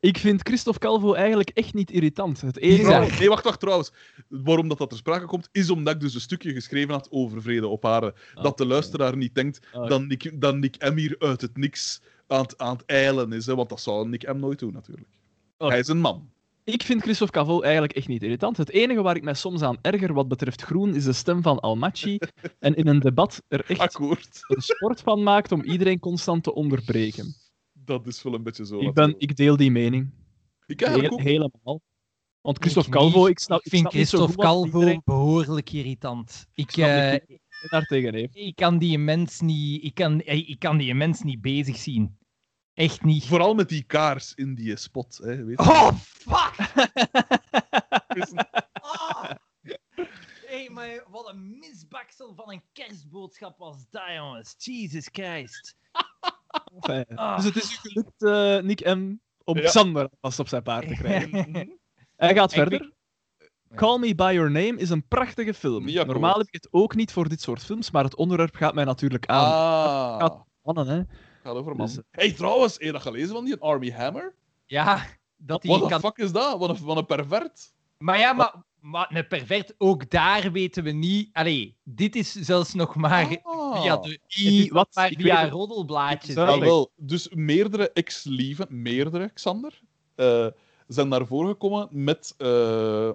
ik 0.01 0.18
vind 0.18 0.41
Christophe 0.43 0.78
Calvo 0.81 1.12
eigenlijk 1.15 1.49
echt 1.51 1.75
niet 1.75 1.91
irritant. 1.91 2.41
Het 2.41 2.59
enige... 2.59 2.83
Trouwens, 2.83 3.18
nee, 3.18 3.28
wacht, 3.28 3.44
wacht, 3.44 3.60
trouwens. 3.60 3.93
Waarom 4.28 4.68
dat, 4.68 4.78
dat 4.78 4.89
ter 4.89 4.99
sprake 4.99 5.26
komt, 5.26 5.49
is 5.52 5.70
omdat 5.70 5.94
ik 5.94 6.01
dus 6.01 6.15
een 6.15 6.20
stukje 6.20 6.52
geschreven 6.52 6.94
had 6.94 7.10
over 7.10 7.43
Vrede 7.43 7.67
op 7.67 7.85
Aarde. 7.85 8.15
dat 8.35 8.59
de 8.59 8.67
luisteraar 8.67 9.17
niet 9.17 9.35
denkt 9.35 9.67
dat 9.73 10.05
Nick, 10.07 10.41
dat 10.41 10.57
Nick 10.57 10.91
M 10.93 10.97
hier 10.97 11.17
uit 11.18 11.41
het 11.41 11.57
niks 11.57 12.01
aan, 12.26 12.41
het- 12.43 12.59
aan 12.59 12.76
het 12.76 12.85
eilen 12.86 13.33
is. 13.33 13.47
Hè, 13.47 13.55
want 13.55 13.68
dat 13.68 13.81
zou 13.81 14.09
Nick 14.09 14.33
M 14.33 14.39
nooit 14.39 14.59
doen, 14.59 14.73
natuurlijk. 14.73 15.09
Oh. 15.59 15.68
Hij 15.68 15.78
is 15.78 15.89
een 15.89 16.01
man. 16.01 16.31
Ik 16.67 16.83
vind 16.83 17.03
Christophe 17.03 17.33
Calvo 17.33 17.61
eigenlijk 17.61 17.93
echt 17.93 18.09
niet 18.09 18.23
irritant. 18.23 18.57
Het 18.57 18.70
enige 18.70 19.03
waar 19.03 19.17
ik 19.17 19.23
mij 19.23 19.35
soms 19.35 19.62
aan 19.62 19.78
erger 19.81 20.12
wat 20.12 20.28
betreft 20.28 20.62
groen 20.62 20.95
is 20.95 21.05
de 21.05 21.12
stem 21.12 21.43
van 21.43 21.61
Almachi. 21.61 22.19
en 22.59 22.75
in 22.75 22.86
een 22.86 22.99
debat 22.99 23.43
er 23.49 23.65
echt 23.67 23.81
Akkoord. 23.81 24.39
een 24.47 24.62
sport 24.62 25.01
van 25.01 25.23
maakt 25.23 25.53
om 25.53 25.62
iedereen 25.62 25.99
constant 25.99 26.43
te 26.43 26.55
onderbreken. 26.55 27.35
Dat 27.73 28.07
is 28.07 28.23
wel 28.23 28.35
een 28.35 28.43
beetje 28.43 28.67
zo. 28.67 28.81
Ik, 28.81 28.95
ben, 28.95 29.15
ik 29.19 29.36
deel 29.36 29.57
die 29.57 29.70
mening. 29.70 30.11
Ik 30.67 30.83
eigenlijk 30.83 31.12
Heel- 31.12 31.20
ook. 31.23 31.27
helemaal. 31.28 31.81
Want 32.41 32.57
Ik 32.57 32.62
Christophe 32.62 32.91
niet. 32.91 32.99
Calvo, 32.99 33.27
ik 33.27 33.39
snap, 33.39 33.61
ik 33.62 33.70
vind 33.70 33.81
snap 33.81 33.93
Christophe 33.93 34.36
Calvo 34.36 34.78
iedereen 34.78 35.03
behoorlijk 35.05 35.73
irritant. 35.73 36.47
Ik, 36.55 36.70
eh, 36.77 36.77
iedereen 36.77 37.39
daar 37.70 37.86
tegen 37.86 38.15
heeft. 38.15 38.36
ik 38.36 38.57
kan 38.57 38.78
die 38.78 38.99
mens 38.99 39.41
niet... 39.41 39.85
Ik 39.85 39.95
kan, 39.95 40.20
ik 40.23 40.59
kan 40.59 40.77
die 40.77 40.95
mens 40.95 41.23
niet 41.23 41.41
bezig 41.41 41.77
zien. 41.77 42.17
Echt 42.77 43.05
niet. 43.05 43.27
Vooral 43.27 43.55
met 43.55 43.69
die 43.69 43.83
kaars 43.83 44.35
in 44.35 44.55
die 44.55 44.77
spot. 44.77 45.17
Hè, 45.23 45.45
weet 45.45 45.59
je. 45.65 45.71
Oh, 45.71 45.93
fuck! 45.99 46.55
Ah. 48.73 49.31
hey, 50.47 50.69
maar 50.73 51.05
wat 51.09 51.29
een 51.29 51.59
misbaksel 51.59 52.35
van 52.35 52.53
een 52.53 52.63
kerstboodschap 52.73 53.59
was 53.59 53.77
dat, 53.91 54.03
jongens. 54.15 54.55
Jesus 54.59 55.09
Christ. 55.13 55.77
Enfin, 56.81 57.17
Ah. 57.17 57.37
Dus 57.37 57.45
het 57.45 57.57
is 57.57 57.73
u 57.73 57.77
gelukt, 57.81 58.23
eh, 58.23 58.59
Nick 58.67 58.85
M, 58.85 59.15
om 59.45 59.57
Ja. 59.59 59.63
Xander 59.65 60.09
vast 60.21 60.39
op 60.39 60.49
zijn 60.49 60.63
paard 60.63 60.89
te 60.89 60.95
krijgen. 60.95 61.31
Mhm. 61.51 61.67
Hij 62.17 62.35
gaat 62.35 62.53
verder. 62.53 62.93
Call 63.75 63.99
Me 63.99 64.15
By 64.15 64.31
Your 64.35 64.51
Name 64.51 64.77
is 64.77 64.91
een 64.91 65.09
prachtige 65.09 65.55
film. 65.55 65.89
Ja, 65.89 66.05
Normaal 66.05 66.39
heb 66.39 66.47
ik 66.47 66.53
het 66.55 66.69
ook 66.71 66.95
niet 66.95 67.13
voor 67.13 67.29
dit 67.29 67.41
soort 67.41 67.65
films, 67.65 67.91
maar 67.91 68.05
het 68.05 68.15
onderwerp 68.17 68.55
gaat 68.55 68.75
mij 68.75 68.85
natuurlijk 68.85 69.27
aan. 69.27 69.45
Ah. 69.53 70.21
Gaat- 70.21 70.45
Mannen, 70.63 70.87
hè. 70.87 71.03
Gaat 71.47 71.57
over 71.57 71.76
man. 71.76 71.86
Dus, 71.86 71.97
eh, 71.97 72.02
hey, 72.10 72.33
trouwens, 72.33 72.73
heb 72.73 72.83
je 72.83 72.92
dat 72.92 73.02
gelezen 73.02 73.28
van 73.34 73.44
die 73.44 73.57
Army 73.60 73.91
Hammer? 73.91 74.34
Ja, 74.65 74.94
dat 75.36 75.65
Wat 75.65 75.78
die 75.78 75.83
de 75.89 75.89
kan... 75.89 76.00
fuck 76.00 76.16
is 76.18 76.33
dat? 76.33 76.58
Wat 76.58 76.68
een, 76.68 76.84
wat 76.84 76.97
een 76.97 77.07
pervert. 77.07 77.73
Maar 77.99 78.18
ja, 78.18 78.33
maar, 78.33 78.55
maar 78.81 79.10
een 79.16 79.26
pervert, 79.26 79.75
ook 79.78 80.10
daar 80.10 80.52
weten 80.52 80.84
we 80.84 80.91
niet... 80.91 81.28
Allee, 81.33 81.76
dit 81.83 82.16
is 82.16 82.33
zelfs 82.33 82.75
nog 82.75 82.94
maar 82.94 83.39
Ah. 83.42 83.83
via 83.83 83.97
de... 83.97 84.18
I- 84.39 84.68
wat? 84.73 84.89
maar 84.94 85.10
Ik 85.10 85.20
via 85.20 85.42
weet 85.42 85.50
roddelblaadjes. 85.52 86.36
Ah, 86.36 86.58
wel. 86.58 86.91
Dus 86.97 87.28
meerdere 87.28 87.91
ex-lieven, 87.92 88.66
meerdere, 88.83 89.31
Xander, 89.34 89.81
eh, 90.15 90.47
zijn 90.86 91.08
naar 91.08 91.26
voren 91.26 91.50
gekomen 91.50 91.89
met 91.91 92.34
eh, 92.39 93.10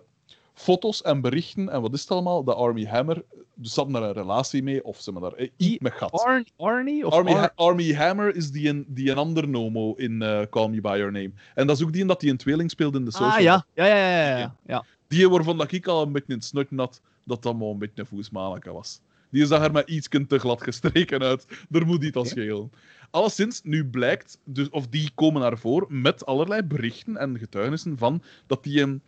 foto's 0.62 1.02
en 1.02 1.22
berichten. 1.22 1.70
En 1.70 1.82
wat 1.82 1.94
is 1.94 2.02
het 2.02 2.12
allemaal? 2.12 2.44
De 2.44 2.54
Army 2.54 2.86
Hammer. 2.86 3.24
Dus 3.54 3.74
ze 3.74 3.80
hadden 3.80 4.02
daar 4.02 4.10
een 4.10 4.16
relatie 4.16 4.64
mee, 4.64 4.84
of 4.84 5.02
ze 5.02 5.12
hebben 5.12 5.30
daar 5.30 5.40
eh, 5.40 5.50
iets 5.58 5.80
mee 5.80 5.92
gehad. 5.92 6.24
Arnie? 6.58 7.06
Of 7.06 7.14
Army, 7.14 7.32
Ar- 7.32 7.52
Army 7.56 7.94
Hammer 7.94 8.36
is 8.36 8.52
die 8.52 8.70
een, 8.70 8.86
die 8.88 9.12
een 9.12 9.18
ander 9.18 9.48
nomo 9.48 9.94
in 9.94 10.22
eh, 10.22 10.42
Call 10.50 10.68
Me 10.70 10.82
By 10.82 10.96
Your 10.98 11.12
Name. 11.12 11.32
En 11.56 11.68
dat 11.68 11.78
is 11.78 11.84
ook 11.84 11.94
die 11.94 12.06
dat 12.06 12.20
die 12.20 12.30
een 12.30 12.38
tweeling 12.38 12.70
speelde 12.70 12.98
in 12.98 13.06
de 13.06 13.12
social. 13.12 13.32
Ah, 13.32 13.40
ja. 13.40 13.66
Ja, 13.74 13.86
ja, 13.86 13.96
ja. 13.96 14.28
ja, 14.28 14.38
ja. 14.38 14.56
ja. 14.66 14.86
Die 15.08 15.30
waarvan 15.30 15.58
dat 15.58 15.72
ik 15.72 15.88
al 15.88 16.02
een 16.02 16.12
beetje 16.12 16.34
in 16.34 16.36
het 16.36 16.46
snut 16.46 16.68
had, 16.76 17.02
dat 17.24 17.44
dat 17.44 17.58
maar 17.58 17.68
een 17.68 17.78
beetje 17.78 18.02
een 18.02 18.06
voesmaleke 18.06 18.72
was. 18.72 19.00
Die 19.30 19.46
zag 19.46 19.64
er 19.64 19.72
maar 19.72 19.88
iets 19.88 20.08
te 20.28 20.40
glad 20.40 20.64
gestreken 20.64 21.22
uit. 21.22 21.48
Er 21.72 21.86
moet 21.86 22.04
iets 22.04 22.18
aan 22.18 22.26
schelen. 22.26 22.72
Alleszins, 23.12 23.62
nu 23.64 23.86
blijkt, 23.86 24.40
dus, 24.44 24.70
of 24.70 24.88
die 24.88 25.12
komen 25.16 25.42
naar 25.42 25.58
voren 25.58 26.02
met 26.02 26.26
allerlei 26.26 26.64
berichten 26.64 27.18
en 27.18 27.38
getuigenissen 27.38 27.98
van 27.98 28.22
dat 28.48 28.64
die 28.64 28.82
een 28.82 29.02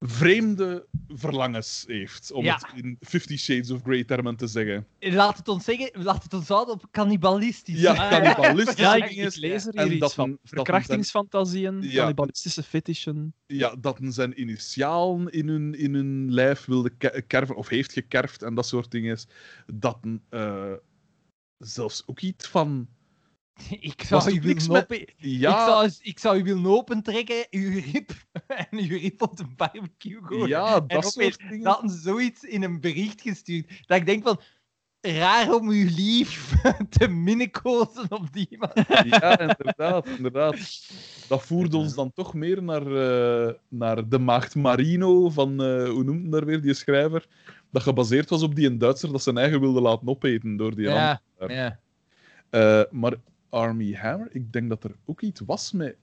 vreemde 0.00 0.86
verlangens 1.08 1.84
heeft. 1.86 2.32
Om 2.32 2.44
Ja. 2.44 2.54
het 2.54 2.84
in 2.84 2.96
Fifty 3.00 3.36
Shades 3.36 3.70
of 3.70 3.82
Grey 3.82 4.04
termen 4.04 4.36
te 4.36 4.46
zeggen. 4.46 4.86
Laat 4.98 5.36
het 5.36 5.48
ons 5.48 5.64
zeggen, 5.64 6.02
laat 6.02 6.22
het 6.22 6.34
ons 6.34 6.48
houden 6.48 6.74
op 6.74 6.84
cannibalistisch. 6.90 7.80
Ja, 7.80 7.94
cannibalistische 8.10 8.82
Ja, 8.82 8.94
ik, 8.94 9.10
ik 9.10 9.36
lees 9.36 9.66
er 9.66 9.82
hier 9.82 9.90
iets 9.92 10.00
dat 10.00 10.14
van. 10.14 10.38
Verkrachtingsfantasieën, 10.42 11.82
Ja. 11.82 11.94
cannibalistische 11.96 12.62
fetishen. 12.62 13.34
ja, 13.46 13.76
dat 13.80 13.98
een 14.00 14.12
zijn 14.12 14.40
initialen 14.40 15.32
in 15.32 15.48
hun, 15.48 15.74
in 15.74 15.94
hun 15.94 16.32
lijf 16.32 16.64
wilde 16.64 16.90
ke- 16.90 17.22
kerven, 17.26 17.56
of 17.56 17.68
heeft 17.68 17.92
gekerfd 17.92 18.42
en 18.42 18.54
dat 18.54 18.66
soort 18.66 18.90
dingen. 18.90 19.18
Dat 19.74 19.98
een, 20.00 20.22
eh, 20.28 20.72
zelfs 21.58 22.02
ook 22.06 22.20
iets 22.20 22.46
van. 22.48 22.88
Ik 23.80 24.02
zou, 24.02 24.34
u 24.34 24.40
willen 24.40 24.70
open... 24.70 25.04
Ja, 25.16 25.50
ik, 25.50 25.66
zou, 25.66 25.90
ik 26.00 26.18
zou 26.18 26.38
u 26.38 26.42
willen 26.42 26.66
opentrekken, 26.66 27.46
uw 27.50 27.80
rib, 27.92 28.10
en 28.70 28.78
uw 28.78 28.98
rib 28.98 29.22
op 29.22 29.36
de 29.36 29.44
barbecue 29.56 30.18
gooien. 30.22 30.48
ja 30.48 30.74
en 30.74 30.86
dat 30.86 31.06
opeens 31.06 31.12
soort 31.12 31.50
dingen. 31.50 31.64
Dat 31.64 31.82
zoiets 31.86 32.42
in 32.42 32.62
een 32.62 32.80
bericht 32.80 33.20
gestuurd. 33.20 33.82
Dat 33.86 33.98
ik 33.98 34.06
denk 34.06 34.22
van, 34.22 34.40
raar 35.00 35.54
om 35.54 35.68
uw 35.68 35.88
lief 35.96 36.54
te 36.98 37.08
minnenkozen 37.08 38.06
op 38.08 38.32
die 38.32 38.56
man. 38.58 38.70
Ja, 39.04 39.38
inderdaad, 39.38 40.06
inderdaad. 40.06 40.88
Dat 41.28 41.42
voerde 41.42 41.76
ons 41.76 41.94
dan 41.94 42.12
toch 42.12 42.34
meer 42.34 42.62
naar, 42.62 42.86
eh, 42.86 43.54
naar 43.68 44.08
de 44.08 44.18
maagd 44.18 44.54
Marino 44.54 45.30
van, 45.30 45.62
eh, 45.62 45.88
hoe 45.88 46.04
noemt 46.04 46.22
hem 46.22 46.30
daar 46.30 46.44
weer, 46.44 46.60
die 46.60 46.74
schrijver? 46.74 47.26
Dat 47.70 47.82
gebaseerd 47.82 48.30
was 48.30 48.42
op 48.42 48.54
die 48.54 48.66
een 48.66 48.78
Duitser 48.78 49.12
dat 49.12 49.22
zijn 49.22 49.38
eigen 49.38 49.60
wilde 49.60 49.80
laten 49.80 50.08
opeten 50.08 50.56
door 50.56 50.74
die 50.74 50.84
Ja, 50.84 51.20
ja. 51.48 51.78
Eh, 52.50 52.82
maar 52.90 53.14
Army 53.48 53.94
Hammer, 53.94 54.28
ik 54.34 54.52
denk 54.52 54.68
dat 54.68 54.84
er 54.84 54.96
ook 55.04 55.20
iets 55.20 55.40
was 55.40 55.72
met... 55.72 55.96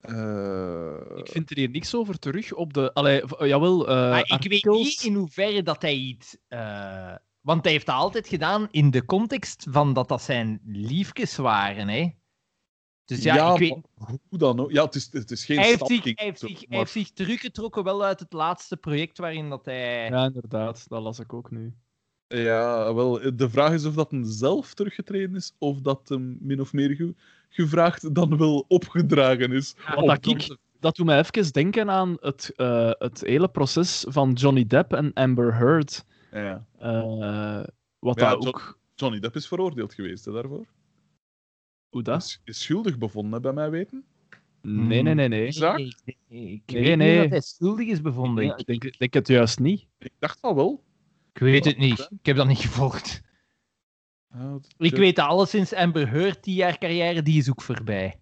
eh, 0.00 1.00
Ik 1.16 1.28
vind 1.28 1.50
er 1.50 1.56
hier 1.56 1.70
niks 1.70 1.94
over 1.94 2.18
terug 2.18 2.52
op 2.52 2.72
de. 2.72 2.92
Allee, 2.94 3.22
v- 3.26 3.40
jawel. 3.46 3.88
eh 3.88 4.10
Maar 4.10 4.20
ik 4.30 4.48
weet 4.48 4.64
niet 4.64 5.02
in 5.02 5.14
hoeverre 5.14 5.62
dat 5.62 5.82
hij 5.82 5.94
iets... 5.94 6.36
eh, 6.48 7.14
want 7.40 7.62
hij 7.64 7.72
heeft 7.72 7.86
dat 7.86 7.94
altijd 7.94 8.28
gedaan 8.28 8.68
in 8.70 8.90
de 8.90 9.04
context 9.04 9.66
van 9.70 9.92
dat 9.92 10.08
dat 10.08 10.22
zijn 10.22 10.60
liefjes 10.64 11.36
waren, 11.36 11.88
hè. 11.88 12.10
Dus 13.04 13.22
ja, 13.22 13.34
Ja, 13.34 13.52
ik 13.52 13.58
weet... 13.58 13.76
Hoe 14.28 14.38
dan 14.38 14.60
ook? 14.60 14.70
Ja, 14.70 14.84
het 14.84 14.94
is, 14.94 15.08
het 15.12 15.30
is 15.30 15.44
geen 15.44 15.58
Hij 15.58 15.66
heeft, 15.68 15.86
zich, 15.86 16.04
hij, 16.04 16.14
heeft 16.16 16.38
zo, 16.38 16.46
zich, 16.46 16.64
hij 16.68 16.78
heeft 16.78 16.92
zich 16.92 17.10
teruggetrokken 17.10 17.84
wel 17.84 18.04
uit 18.04 18.20
het 18.20 18.32
laatste 18.32 18.76
project 18.76 19.18
waarin 19.18 19.48
dat 19.48 19.64
hij... 19.64 20.08
Ja, 20.08 20.24
inderdaad. 20.24 20.88
Dat 20.88 21.02
las 21.02 21.18
ik 21.18 21.32
ook 21.32 21.50
nu. 21.50 21.74
Ja, 22.34 22.94
wel, 22.94 23.36
de 23.36 23.50
vraag 23.50 23.72
is 23.72 23.84
of 23.84 23.94
dat 23.94 24.10
hem 24.10 24.24
zelf 24.24 24.74
teruggetreden 24.74 25.36
is, 25.36 25.52
of 25.58 25.80
dat 25.80 26.08
hem 26.08 26.36
min 26.40 26.60
of 26.60 26.72
meer 26.72 26.90
ge- 26.94 27.14
gevraagd 27.48 28.14
dan 28.14 28.36
wel 28.36 28.64
opgedragen 28.68 29.52
is. 29.52 29.74
Ja, 29.86 29.94
Op 29.94 30.06
dat 30.06 30.26
ik- 30.26 30.56
Dat 30.80 30.96
doet 30.96 31.06
mij 31.06 31.18
even 31.18 31.52
denken 31.52 31.90
aan 31.90 32.16
het, 32.20 32.52
eh, 32.56 32.90
het 32.98 33.20
hele 33.20 33.48
proces 33.48 34.04
van 34.08 34.32
Johnny 34.32 34.66
Depp 34.66 34.92
en 34.92 35.12
Amber 35.12 35.54
Heard. 35.54 36.04
Ja. 36.32 36.66
Eh, 36.78 37.62
wat 37.98 38.20
Ja, 38.20 38.30
dat 38.30 38.42
Jo- 38.42 38.48
ook 38.48 38.78
Johnny 38.94 39.18
Depp 39.20 39.36
is 39.36 39.48
veroordeeld 39.48 39.94
geweest 39.94 40.24
hè, 40.24 40.32
daarvoor. 40.32 40.66
Hoe 41.88 42.02
dat? 42.02 42.22
Is, 42.22 42.40
is 42.44 42.62
schuldig 42.62 42.98
bevonden, 42.98 43.32
hè, 43.32 43.40
bij 43.40 43.52
mij 43.52 43.70
weten. 43.70 44.04
Nee, 44.62 45.02
nee, 45.02 45.14
nee, 45.14 45.28
nee. 45.28 45.52
Zaak? 45.52 45.76
Nee, 45.76 45.86
ik, 46.04 46.16
ik 46.26 46.62
Nee, 46.74 46.82
weet 46.84 46.96
nee. 46.96 47.12
niet 47.12 47.20
dat 47.22 47.30
hij 47.30 47.40
schuldig 47.40 47.86
is 47.88 48.00
bevonden. 48.00 48.44
Ja, 48.44 48.52
Ik, 48.52 48.58
ik 48.58 48.66
denk, 48.66 48.84
ik 48.84 48.98
denk 48.98 49.14
het 49.14 49.28
juist 49.28 49.58
niet. 49.58 49.86
Ik 49.98 50.12
dacht 50.18 50.38
al 50.42 50.54
wel. 50.54 50.82
Ik 51.32 51.40
weet 51.40 51.64
het 51.64 51.78
niet. 51.78 52.08
Ik 52.20 52.26
heb 52.26 52.36
dat 52.36 52.46
niet 52.46 52.58
gevolgd. 52.68 53.22
Ah, 54.30 54.54
Ik 54.78 54.96
weet 54.96 55.16
dat 55.16 55.26
alleszins 55.26 55.74
Amber 55.74 56.08
Heard, 56.08 56.44
die 56.44 56.54
jaar 56.54 56.78
carrière, 56.78 57.22
die 57.22 57.38
is 57.38 57.50
ook 57.50 57.62
voorbij. 57.62 58.20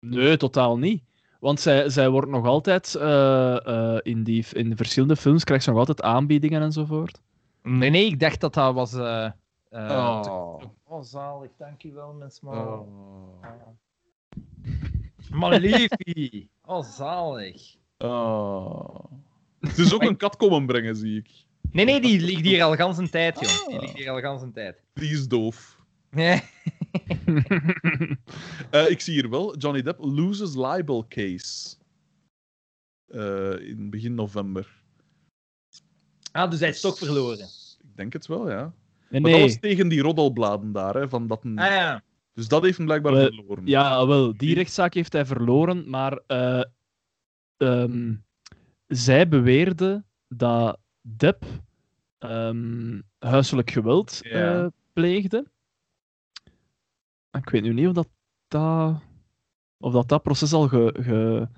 Nee, 0.00 0.36
totaal 0.36 0.78
niet. 0.78 1.02
Want 1.40 1.60
zij, 1.60 1.88
zij 1.90 2.08
wordt 2.10 2.30
nog 2.30 2.46
altijd 2.46 2.94
eh, 2.94 3.66
eh, 3.66 3.98
in, 4.02 4.22
die, 4.24 4.44
in 4.52 4.70
de 4.70 4.76
verschillende 4.76 5.16
films 5.16 5.44
krijgt 5.44 5.64
ze 5.64 5.70
nog 5.70 5.78
altijd 5.78 6.02
aanbiedingen 6.02 6.62
enzovoort. 6.62 7.20
Nee, 7.62 7.90
nee, 7.90 8.06
ik 8.06 8.20
dacht 8.20 8.40
dat 8.40 8.54
dat 8.54 8.74
was... 8.74 8.92
eh 8.94 9.24
eh, 9.24 9.32
Oh. 9.90 10.60
oh, 10.84 11.02
zalig, 11.02 11.50
dankjewel, 11.58 12.12
mensen. 12.12 12.48
Oh. 12.48 12.88
Maar 15.30 15.60
liefie. 15.60 16.50
Oh, 16.64 16.82
zalig. 16.82 17.74
Oh. 17.98 18.94
Het 19.60 19.78
is 19.78 19.94
ook 19.94 20.02
een 20.02 20.16
kat 20.16 20.36
komen 20.36 20.66
brengen, 20.66 20.96
zie 20.96 21.18
ik. 21.18 21.30
Nee, 21.72 21.84
nee, 21.84 22.00
die 22.00 22.20
ligt 22.20 22.40
hier 22.40 22.62
al 22.62 22.76
gans 22.76 22.98
een 22.98 23.10
tijd, 23.10 23.40
joh. 23.40 23.68
Die 23.68 23.80
ligt 23.80 23.96
hier 23.96 24.10
al 24.10 24.20
gans 24.20 24.42
een 24.42 24.52
tijd. 24.52 24.76
Die 24.94 25.10
is 25.10 25.28
doof. 25.28 25.76
Nee. 26.10 26.42
Eh, 28.70 28.90
ik 28.90 29.00
zie 29.00 29.14
hier 29.14 29.30
wel, 29.30 29.56
Johnny 29.56 29.82
Depp 29.82 29.98
loses 30.04 30.54
libel 30.54 31.06
case. 31.08 31.76
Eh, 33.06 33.68
in 33.68 33.90
begin 33.90 34.14
november. 34.14 34.82
Ah, 36.32 36.50
dus 36.50 36.60
hij 36.60 36.68
is 36.68 36.80
toch 36.80 36.98
verloren. 36.98 37.48
Ik 37.80 37.96
denk 37.96 38.12
het 38.12 38.26
wel, 38.26 38.50
ja. 38.50 38.72
Nee, 39.08 39.20
Maar 39.20 39.30
dat 39.30 39.40
was 39.40 39.58
tegen 39.58 39.88
die 39.88 40.02
roddelbladen 40.02 40.72
daar, 40.72 40.94
hè, 40.94 41.08
van 41.08 41.26
dat 41.26 41.44
een... 41.44 41.58
Ah 41.58 41.66
ja. 41.70 42.02
Dus 42.32 42.48
dat 42.48 42.62
heeft 42.62 42.76
hem 42.76 42.86
blijkbaar 42.86 43.12
Wel, 43.12 43.26
verloren. 43.26 43.66
Ja, 43.66 44.06
wel, 44.06 44.36
die 44.36 44.54
rechtszaak 44.54 44.94
heeft 44.94 45.12
hij 45.12 45.26
verloren, 45.26 45.90
maar 45.90 46.20
eh, 46.26 46.64
ehm, 47.56 48.14
zij 48.86 49.28
beweerde 49.28 50.04
dat 50.28 50.78
Depp 51.02 51.44
ehm, 52.18 53.00
huiselijk 53.18 53.70
geweld 53.70 54.18
Ja. 54.22 54.62
eh, 54.62 54.66
pleegde. 54.92 55.46
Ik 57.38 57.48
weet 57.48 57.62
nu 57.62 57.72
niet 57.72 57.86
of 57.86 57.92
dat, 57.92 58.08
dat, 58.48 59.00
of 59.78 59.92
dat, 59.92 60.08
dat 60.08 60.22
proces 60.22 60.52
al 60.52 60.68
ge, 60.68 60.94
ge- 61.00 61.48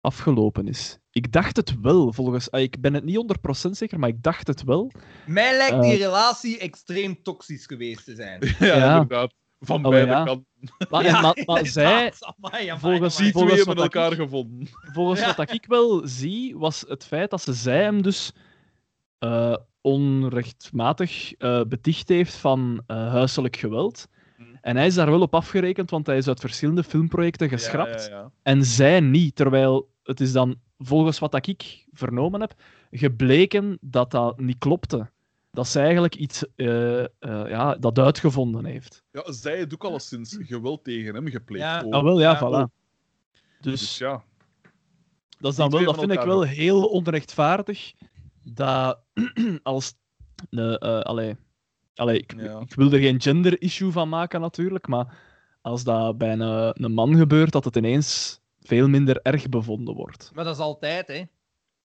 afgelopen 0.00 0.68
is. 0.68 0.98
Ik 1.10 1.32
dacht 1.32 1.56
het 1.56 1.80
wel, 1.80 2.12
volgens... 2.12 2.50
ah, 2.50 2.60
Ik 2.60 2.80
ben 2.80 2.94
het 2.94 3.04
niet 3.04 3.38
100% 3.66 3.70
zeker, 3.70 3.98
maar 3.98 4.08
ik 4.08 4.22
dacht 4.22 4.46
het 4.46 4.62
wel. 4.64 4.90
Mij 5.26 5.56
lijkt 5.56 5.82
die 5.82 5.92
Eh. 5.92 5.98
relatie 5.98 6.58
extreem 6.58 7.22
toxisch 7.22 7.66
geweest 7.66 8.04
te 8.04 8.14
zijn. 8.14 8.40
ja, 8.58 8.66
Ja. 8.76 8.92
inderdaad. 8.92 9.32
Van 9.60 9.84
Oh, 9.84 9.90
beide 9.90 10.10
ja. 10.10 10.24
kanten. 10.24 10.46
Maar, 10.90 11.04
en- 11.04 11.22
maar, 11.22 11.42
maar 11.44 11.66
zij, 11.66 11.84
inderdaad. 11.84 12.34
Amai, 12.40 12.68
amai, 12.68 12.78
volgens-. 12.80 13.16
Die 13.16 13.32
volgens 13.32 13.52
twee 13.54 13.64
hebben 13.64 13.76
wat 13.84 13.94
ik- 13.94 13.94
elkaar 13.94 14.16
gevonden. 14.16 14.68
Volgens 14.92 15.20
Ja. 15.20 15.34
wat 15.34 15.52
ik 15.52 15.66
wel 15.66 16.06
zie, 16.06 16.56
was 16.58 16.84
het 16.88 17.04
feit 17.06 17.30
dat 17.30 17.42
ze 17.42 17.52
zij 17.52 17.82
hem 17.82 18.02
dus 18.02 18.32
eh, 19.18 19.56
onrechtmatig 19.80 21.34
eh, 21.34 21.60
beticht 21.68 22.08
heeft 22.08 22.34
van 22.34 22.82
eh, 22.86 22.96
huiselijk 23.10 23.56
geweld. 23.56 24.08
Hmm. 24.36 24.58
En 24.60 24.76
hij 24.76 24.86
is 24.86 24.94
daar 24.94 25.10
wel 25.10 25.20
op 25.20 25.34
afgerekend, 25.34 25.90
want 25.90 26.06
hij 26.06 26.16
is 26.16 26.28
uit 26.28 26.40
verschillende 26.40 26.82
filmprojecten 26.84 27.48
geschrapt. 27.48 28.04
Ja, 28.04 28.14
ja, 28.14 28.20
ja. 28.20 28.30
En 28.42 28.64
zij 28.64 29.00
niet, 29.00 29.36
terwijl 29.36 29.88
het 30.02 30.20
is 30.20 30.32
dan, 30.32 30.56
volgens 30.78 31.18
wat 31.18 31.46
ik 31.46 31.86
vernomen 31.92 32.40
heb, 32.40 32.54
gebleken 32.90 33.78
dat 33.80 34.10
dat 34.10 34.40
niet 34.40 34.58
klopte. 34.58 35.10
Dat 35.50 35.68
zij 35.68 35.82
eigenlijk 35.82 36.14
iets 36.14 36.44
eh, 36.56 37.00
eh, 37.00 37.08
ja, 37.48 37.74
dat 37.74 37.98
uitgevonden 37.98 38.64
heeft. 38.64 39.04
Ja, 39.10 39.32
zij 39.32 39.56
heeft 39.56 39.74
ook 39.74 39.84
alleszins 39.84 40.38
geweld 40.40 40.84
tegen 40.84 41.14
hem 41.14 41.28
gepleegd. 41.28 41.64
Ja. 41.64 41.80
Ah, 41.90 42.02
wel, 42.02 42.20
ja, 42.20 42.30
Ja. 42.30 42.38
voilà. 42.38 42.72
Dus 43.60 43.80
Dus 43.80 43.98
ja. 43.98 44.22
Dat, 45.38 45.50
is 45.50 45.56
dan 45.56 45.70
wel, 45.70 45.84
dat 45.84 45.98
vind 45.98 46.12
ik 46.12 46.20
wel 46.20 46.42
heel 46.42 46.84
onrechtvaardig. 46.84 47.92
Dat 48.52 49.00
als. 49.62 49.94
De, 50.50 50.78
eh, 50.78 51.00
allee, 51.00 51.36
allee, 51.94 52.18
ik, 52.18 52.34
Ja. 52.40 52.60
ik 52.60 52.74
wil 52.74 52.92
er 52.92 52.98
geen 53.00 53.20
gender-issue 53.20 53.90
van 53.90 54.08
maken, 54.08 54.40
natuurlijk. 54.40 54.86
Maar 54.86 55.18
als 55.60 55.84
dat 55.84 56.18
bij 56.18 56.32
een, 56.32 56.72
een 56.84 56.92
man 56.92 57.16
gebeurt, 57.16 57.52
dat 57.52 57.64
het 57.64 57.76
ineens 57.76 58.40
veel 58.60 58.88
minder 58.88 59.20
erg 59.22 59.48
bevonden 59.48 59.94
wordt. 59.94 60.30
Maar 60.34 60.44
dat 60.44 60.54
is 60.54 60.60
altijd, 60.60 61.08
hè. 61.08 61.22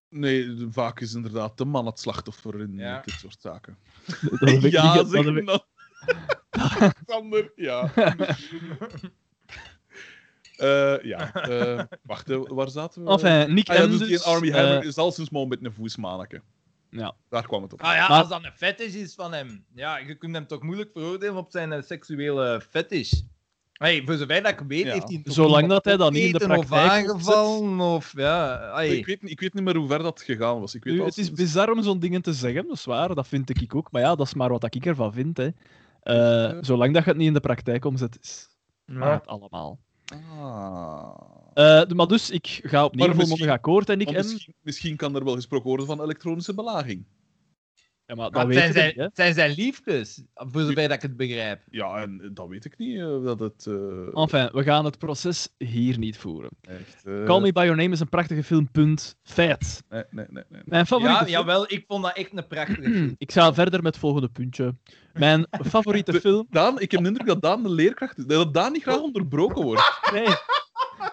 Nee, 0.08 0.66
vaak 0.70 1.00
is 1.00 1.14
inderdaad 1.14 1.58
de 1.58 1.64
man 1.64 1.86
het 1.86 1.98
slachtoffer 2.00 2.60
in 2.60 2.72
Ja. 2.76 3.00
dit 3.04 3.14
soort 3.14 3.40
zaken. 3.40 3.76
Dat 4.30 4.38
heb 4.50 4.62
ik 4.62 4.72
ja, 4.72 4.94
niet- 4.94 5.08
zeg 5.08 5.24
dat 5.24 5.34
heb 5.34 5.36
ik-. 5.48 5.66
Sander, 7.06 7.52
ja. 7.56 7.90
Eh, 10.62 11.04
ja, 11.04 11.34
eh, 11.50 11.84
wacht, 12.02 12.28
hè, 12.28 12.38
waar 12.38 12.70
zaten 12.70 13.04
we? 13.04 13.10
Enfin, 13.10 13.54
Nick 13.54 13.68
ah, 13.68 13.76
ja, 13.76 13.86
dus 13.86 13.98
dus, 13.98 14.08
die 14.08 14.20
Army 14.20 14.48
eh, 14.48 14.54
Hammer 14.54 14.84
is 14.84 14.96
al 14.96 15.12
sinds 15.12 15.30
maar 15.30 15.42
een 15.42 15.48
beetje 15.48 15.66
een 15.66 15.72
voesmaneke. 15.72 16.42
ja. 16.90 17.14
Daar 17.28 17.46
kwam 17.46 17.62
het 17.62 17.72
op. 17.72 17.82
Ah 17.82 17.94
ja, 17.94 18.08
Maar- 18.08 18.18
als 18.18 18.28
dat 18.28 18.44
een 18.44 18.52
fetish 18.54 18.94
is 18.94 19.14
van 19.14 19.32
hem. 19.32 19.64
Ja, 19.74 19.98
je 19.98 20.14
kunt 20.14 20.34
hem 20.34 20.46
toch 20.46 20.62
moeilijk 20.62 20.90
veroordelen 20.92 21.36
op 21.36 21.50
zijn 21.50 21.72
eh, 21.72 21.82
seksuele 21.82 22.60
fetish. 22.70 23.12
Hey, 23.72 24.02
voor 24.04 24.14
zover 24.16 24.42
dat 24.42 24.52
ik 24.52 24.60
weet, 24.68 24.84
Ja. 24.84 24.92
heeft 24.92 25.08
hij 25.08 25.20
Zolang 25.24 25.68
dat 25.68 25.84
hij 25.84 25.96
dat 25.96 26.12
niet 26.12 26.24
in 26.24 26.32
de 26.32 26.38
praktijk 26.46 27.04
Of 27.04 27.10
aangevallen, 27.12 27.80
of 27.80 28.12
ja... 28.16 28.60
Ik, 28.80 29.06
weet, 29.06 29.22
niet- 29.22 29.30
ik 29.30 29.40
weet 29.40 29.54
niet 29.54 29.64
meer 29.64 29.76
hoe 29.76 29.88
ver 29.88 30.02
dat 30.02 30.22
gegaan 30.22 30.60
was. 30.60 30.74
Ik 30.74 30.84
weet 30.84 30.94
Nu, 30.94 31.02
het 31.02 31.18
is 31.18 31.32
bizar 31.32 31.70
om 31.70 31.82
zo'n 31.82 31.98
dingen 31.98 32.22
te 32.22 32.32
zeggen, 32.32 32.66
dat 32.66 32.76
is 32.76 32.84
waar, 32.84 33.14
dat 33.14 33.28
vind 33.28 33.60
ik 33.62 33.74
ook. 33.74 33.90
Maar 33.92 34.02
ja, 34.02 34.14
dat 34.14 34.26
is 34.26 34.34
maar 34.34 34.48
wat 34.48 34.74
ik 34.74 34.86
ervan 34.86 35.12
vind. 35.12 35.36
Hè. 35.36 35.48
Eh, 36.02 36.58
zolang 36.60 36.94
dat 36.94 37.02
je 37.04 37.08
het 37.08 37.18
niet 37.18 37.26
in 37.26 37.32
de 37.34 37.40
praktijk 37.40 37.84
omzet, 37.84 38.18
is 38.22 38.48
maar 38.84 39.12
het 39.12 39.26
allemaal. 39.26 39.78
Ah. 40.40 41.10
Eh, 41.54 41.86
maar 41.86 42.06
dus, 42.06 42.30
ik 42.30 42.60
ga 42.62 42.84
opnieuw 42.84 43.06
Maar 43.06 43.14
volmondig 43.14 43.28
misschien- 43.28 43.48
akkoord 43.50 43.88
en 43.88 44.00
ik 44.00 44.12
misschien, 44.12 44.54
misschien 44.62 44.96
kan 44.96 45.16
er 45.16 45.24
wel 45.24 45.34
gesproken 45.34 45.68
worden 45.68 45.86
van 45.86 46.02
elektronische 46.02 46.54
belaging. 46.54 47.04
Ja, 48.14 48.18
maar 48.18 48.30
dat 48.30 48.52
zijn, 48.54 48.72
zijn, 48.72 48.92
niet, 48.96 49.10
zijn 49.14 49.34
zijn 49.34 49.54
liefdes, 49.56 50.22
voor 50.34 50.60
zover 50.60 50.74
dat 50.88 50.92
ik 50.92 51.02
het 51.02 51.16
begrijp. 51.16 51.60
Ja, 51.70 51.96
en 51.96 52.30
dat 52.34 52.48
weet 52.48 52.64
ik 52.64 52.78
niet. 52.78 52.98
eh, 52.98 53.24
dat 53.24 53.38
het. 53.40 53.66
eh, 53.66 54.18
Enfin, 54.22 54.48
we 54.52 54.62
gaan 54.62 54.84
het 54.84 54.98
proces 54.98 55.48
hier 55.58 55.98
niet 55.98 56.16
voeren. 56.18 56.50
echt, 56.60 57.04
eh, 57.04 57.24
Call 57.24 57.40
Me 57.40 57.52
By 57.52 57.60
Your 57.60 57.76
Name 57.76 57.92
is 57.92 58.00
een 58.00 58.08
prachtige 58.08 58.42
film, 58.42 58.70
punt. 58.70 59.16
Feit. 59.22 59.82
Nee, 59.88 60.02
nee, 60.10 60.26
nee. 60.30 60.44
nee. 60.48 60.62
Mijn 60.64 60.86
favoriete 60.86 61.18
Ja, 61.18 61.24
film... 61.26 61.38
jawel, 61.38 61.64
ik 61.72 61.84
vond 61.88 62.02
dat 62.02 62.16
echt 62.16 62.30
een 62.32 62.46
prachtige 62.46 62.82
film. 62.82 63.14
Ik 63.18 63.32
ga 63.32 63.54
verder 63.54 63.82
met 63.82 63.92
het 63.92 63.98
volgende 64.02 64.28
puntje. 64.28 64.74
Mijn 65.12 65.46
favoriete 65.74 66.12
De- 66.12 66.20
film... 66.20 66.46
Daan, 66.50 66.80
ik 66.80 66.90
heb 66.90 67.00
de 67.00 67.06
indruk 67.08 67.26
dat 67.26 67.42
Daan 67.42 67.62
de 67.62 67.70
leerkracht 67.70 68.18
is. 68.18 68.24
Dat 68.26 68.54
Daan 68.54 68.72
niet 68.72 68.82
graag 68.82 69.00
onderbroken 69.08 69.62
wordt. 69.62 70.00
Nee. 70.12 70.26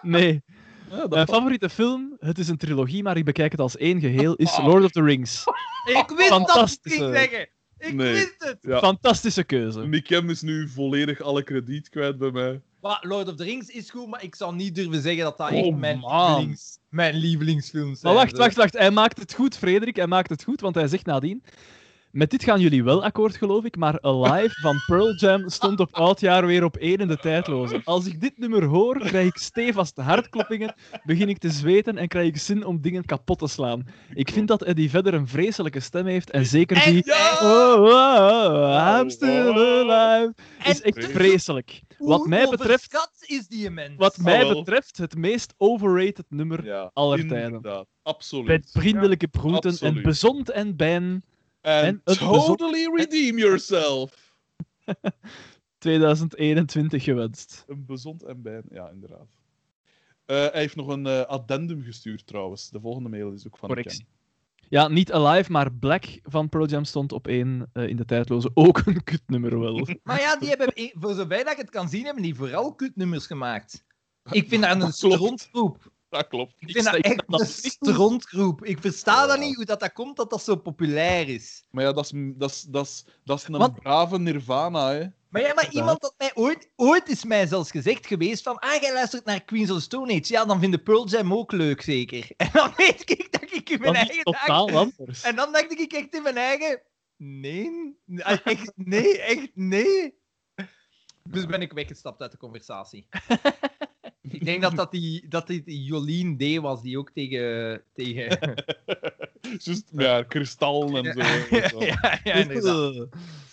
Nee. 0.02 0.44
Ja, 0.90 1.06
Mijn 1.10 1.28
favoriete 1.28 1.70
film, 1.70 2.16
het 2.20 2.38
is 2.40 2.48
een 2.48 2.58
trilogie, 2.58 3.04
maar 3.04 3.18
ik 3.18 3.26
bekijk 3.26 3.52
het 3.52 3.62
als 3.62 3.78
één 3.78 4.00
geheel, 4.00 4.36
is 4.36 4.58
Lord 4.58 4.84
of 4.84 4.92
the 4.92 5.04
Rings. 5.04 5.44
Ik 5.86 5.94
wist 5.96 6.30
dat 6.30 6.40
het 6.40 6.50
Fantastische- 6.52 7.00
ging 7.00 7.16
zeggen. 7.16 7.48
Ik 7.78 7.94
Nee. 7.94 8.14
wist 8.14 8.36
het. 8.38 8.58
Ja. 8.62 8.80
Fantastische 8.80 9.44
keuze. 9.44 9.86
Mikem 9.88 10.30
is 10.30 10.42
nu 10.42 10.68
volledig 10.70 11.22
alle 11.22 11.44
krediet 11.44 11.90
kwijt 11.90 12.18
bij 12.18 12.32
mij. 12.32 12.62
Maar 12.82 13.00
Lord 13.08 13.28
of 13.28 13.36
the 13.36 13.44
Rings 13.44 13.68
is 13.68 13.90
goed, 13.90 14.08
maar 14.08 14.24
ik 14.24 14.36
zou 14.36 14.56
niet 14.56 14.76
durven 14.76 15.02
zeggen 15.02 15.24
dat 15.24 15.38
dat 15.38 15.52
Oh, 15.52 15.58
echt 15.58 15.76
mijn, 15.78 16.00
man. 16.00 16.36
lievelings, 16.36 16.78
mijn 16.90 17.16
lievelingsfilms 17.16 18.00
zijn. 18.00 18.14
Maar 18.14 18.24
wacht, 18.24 18.38
wacht, 18.38 18.56
wacht. 18.56 18.78
Hij 18.78 18.92
maakt 18.92 19.20
het 19.20 19.34
goed, 19.34 19.58
Frederik. 19.58 19.96
Hij 19.96 20.08
maakt 20.08 20.30
het 20.30 20.44
goed, 20.44 20.62
want 20.62 20.76
hij 20.76 20.88
zegt 20.88 21.06
nadien... 21.06 21.44
Met 22.12 22.32
dit 22.32 22.44
gaan 22.44 22.60
jullie 22.60 22.84
wel 22.84 23.04
akkoord, 23.04 23.36
geloof 23.36 23.64
ik, 23.64 23.76
maar 23.76 24.02
Alive 24.02 24.60
van 24.62 24.84
Pearl 24.86 25.16
Jam 25.16 25.50
stond 25.50 25.80
op 25.80 25.94
oudjaar 25.94 26.46
weer 26.46 26.64
op 26.64 26.78
één 26.78 26.98
in 26.98 27.08
de 27.08 27.18
tijdloze. 27.18 27.82
Als 27.84 28.06
ik 28.06 28.22
dit 28.22 28.38
nummer 28.38 28.64
hoor, 28.64 29.00
krijg 29.00 29.28
ik 29.28 29.38
stevast 29.38 29.98
hartkloppingen, 29.98 30.76
begin 31.04 31.30
ik 31.30 31.38
te 31.38 31.50
zweten 31.50 31.98
en 31.98 32.08
krijg 32.08 32.28
ik 32.28 32.38
zin 32.38 32.66
om 32.66 32.82
dingen 32.82 33.06
kapot 33.06 33.40
te 33.40 33.48
slaan. 33.48 33.88
Ik 34.14 34.30
vind 34.30 34.48
dat 34.48 34.64
Eddie 34.64 34.90
Vedder 34.90 35.14
een 35.14 35.28
vreselijke 35.28 35.80
stem 35.80 36.06
heeft 36.06 36.30
en 36.30 36.46
zeker 36.46 36.84
die... 36.84 37.02
Ja! 37.06 37.38
Oh, 37.42 37.82
oh, 37.82 38.54
oh, 38.54 39.00
I'm 39.00 39.10
still 39.10 39.54
alive. 39.54 40.34
Is 40.64 40.82
echt 40.82 41.06
vreselijk. 41.06 41.82
Wat 41.98 42.26
mij 42.26 42.48
betreft, 42.50 42.98
is 43.26 43.48
die 43.48 43.70
mens. 43.70 43.94
wat 43.98 44.18
mij 44.18 44.48
betreft 44.48 44.98
het 44.98 45.16
meest 45.16 45.54
overrated 45.58 46.26
nummer 46.30 46.90
aller 46.94 47.20
tijden. 47.20 47.44
inderdaad. 47.44 47.88
Absoluut. 48.04 48.48
Met 48.48 48.70
vriendelijke 48.72 49.28
broeten 49.28 49.78
en 49.80 50.02
bezond 50.02 50.50
en 50.50 50.76
ben. 50.76 51.24
And 51.70 52.06
totally 52.06 52.90
redeem 52.96 53.38
yourself. 53.38 54.34
2021 55.78 57.04
gewenst. 57.04 57.64
Een 57.68 57.86
bezond 57.86 58.24
en 58.24 58.42
bij. 58.42 58.62
Ja, 58.70 58.90
inderdaad. 58.90 59.38
Eh, 60.26 60.38
hij 60.38 60.60
heeft 60.62 60.76
nog 60.76 60.88
een 60.88 61.06
eh, 61.06 61.22
addendum 61.22 61.82
gestuurd 61.82 62.28
trouwens. 62.28 62.70
De 62.70 62.80
volgende 62.80 63.10
mail 63.10 63.32
is 63.32 63.48
ook 63.48 63.58
van 63.58 63.70
Correctie. 63.70 63.98
Ken. 63.98 64.18
Ja, 64.70 64.88
niet 64.88 65.12
Alive, 65.12 65.52
maar 65.52 65.74
Black 65.74 66.06
van 66.24 66.50
Pearl 66.50 66.68
Jam 66.68 66.84
stond 66.84 67.12
op 67.12 67.28
één 67.28 67.70
eh, 67.74 67.88
in 67.88 67.96
de 67.96 68.06
tijdloze. 68.06 68.52
Ook 68.66 68.82
een 68.86 69.04
kutnummer 69.04 69.60
wel. 69.60 69.88
Maar 70.04 70.20
ja, 70.20 70.36
die 70.38 70.50
hebben, 70.50 70.74
voor 70.76 71.14
zover 71.14 71.44
dat 71.44 71.52
ik 71.52 71.58
het 71.58 71.70
kan 71.70 71.90
zien, 71.90 72.06
hebben 72.06 72.24
die 72.24 72.36
vooral 72.36 72.76
kutnummers 72.76 73.26
gemaakt. 73.26 73.86
Ik 74.32 74.48
vind 74.48 74.64
dat 74.64 74.82
een 74.82 74.94
strontgroep. 74.94 75.92
Dat 76.10 76.28
klopt. 76.28 76.54
Ik 76.60 76.72
vind 76.72 76.86
dat 76.86 76.96
echt 76.96 77.24
dat 77.28 77.40
een 77.40 77.46
strontgroep. 77.48 78.66
Ik 78.66 78.80
versta 78.80 79.28
dat 79.28 79.38
Ja. 79.38 79.44
niet, 79.44 79.56
hoe 79.56 79.66
dat, 79.66 79.80
dat 79.80 79.94
komt 79.94 80.18
dat 80.18 80.30
dat 80.30 80.44
zo 80.44 80.56
populair 80.56 81.30
is. 81.30 81.64
Maar 81.72 81.84
ja, 81.84 81.94
dat 81.94 82.04
is, 82.06 82.12
dat 82.16 82.50
is, 82.50 82.62
dat 82.62 82.86
is, 82.86 83.06
dat 83.24 83.38
is 83.38 83.48
een 83.48 83.74
brave 83.74 84.20
Nirvana, 84.20 84.92
hè. 84.92 85.06
Maar 85.30 85.42
ja, 85.42 85.54
maar 85.54 85.72
iemand 85.72 86.02
had 86.02 86.16
mij 86.18 86.32
ooit, 86.34 86.70
ooit 86.76 87.10
is 87.10 87.24
mij 87.24 87.48
zelfs 87.48 87.72
gezegd 87.72 88.08
geweest 88.08 88.44
van, 88.44 88.60
ah, 88.60 88.82
jij 88.82 88.94
luistert 88.94 89.26
naar 89.26 89.44
Queens 89.44 89.70
of 89.70 89.78
the 89.78 89.84
Stone 89.84 90.12
Age. 90.14 90.34
Ja, 90.34 90.46
dan 90.46 90.60
vinden 90.60 90.84
Pearl 90.84 91.08
Jam 91.08 91.34
ook 91.34 91.52
leuk, 91.52 91.82
zeker. 91.82 92.28
En 92.38 92.50
dan 92.54 92.74
weet 92.76 93.10
ik 93.10 93.28
dat 93.32 93.52
ik 93.52 93.70
in 93.70 93.80
mijn 93.80 93.94
Dat 93.94 94.02
eigen 94.08 94.24
totaal 94.24 94.70
anders. 94.70 95.22
En 95.24 95.36
dan 95.36 95.52
dacht 95.52 95.80
ik 95.80 95.92
echt 95.94 96.16
in 96.16 96.24
mijn 96.24 96.38
eigen... 96.38 96.82
Nee, 97.18 97.98
Ah, 98.18 98.38
echt 98.44 98.72
nee, 98.76 99.22
echt 99.22 99.50
nee. 99.54 100.18
Dus 101.24 101.46
ben 101.46 101.62
ik 101.62 101.72
weggestapt 101.74 102.22
uit 102.22 102.32
de 102.32 102.38
conversatie. 102.38 103.08
ik 104.34 104.46
denk 104.46 104.62
dat 104.62 104.76
dat 104.76 104.92
die, 104.92 105.28
dat 105.28 105.48
die, 105.48 105.84
Jolien 105.84 106.38
D. 106.38 106.62
was, 106.62 106.82
die 106.82 106.98
ook 106.98 107.12
tegen... 107.12 107.84
tegen... 107.94 108.38
Juist, 109.58 109.90
ja, 109.92 110.24
kristallen 110.24 111.06
en 111.06 111.14
zo. 111.70 111.84
ja, 111.86 112.20
ja. 112.24 112.48
Eh, 112.50 113.02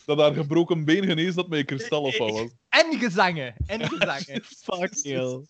Dat 0.04 0.18
daar 0.18 0.34
gebroken 0.34 0.84
been 0.84 1.04
genezen 1.04 1.34
dat 1.34 1.48
met 1.48 1.58
je 1.58 1.64
kristallen 1.64 2.12
van 2.12 2.32
was. 2.32 2.50
En 2.68 2.98
gezangen, 2.98 3.54
en 3.66 3.88
gezangen. 3.88 4.42
Fuck 4.42 4.94
you. 4.94 5.46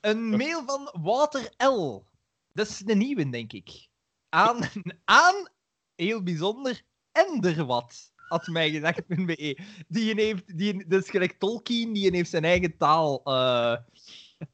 Een 0.00 0.28
mail 0.28 0.64
van 0.64 0.88
Walter 1.02 1.52
L. 1.56 2.04
Dat 2.52 2.68
is 2.68 2.78
de 2.78 2.94
nieuwe, 2.94 3.30
denk 3.30 3.52
ik. 3.52 3.88
Aan, 4.28 4.68
aan 5.04 5.48
heel 5.94 6.22
bijzonder, 6.22 6.82
Enderwat. 7.12 7.92
Mij 7.92 8.09
gedacht.be. 8.38 9.58
Die 9.88 10.14
heeft, 10.14 10.58
die, 10.58 10.84
dat 10.88 11.02
is 11.02 11.10
gelijk 11.10 11.38
Tolkien, 11.38 11.92
die 11.92 12.10
heeft 12.16 12.30
zijn 12.30 12.44
eigen 12.44 12.76
taal. 12.76 13.20
eh 13.24 13.76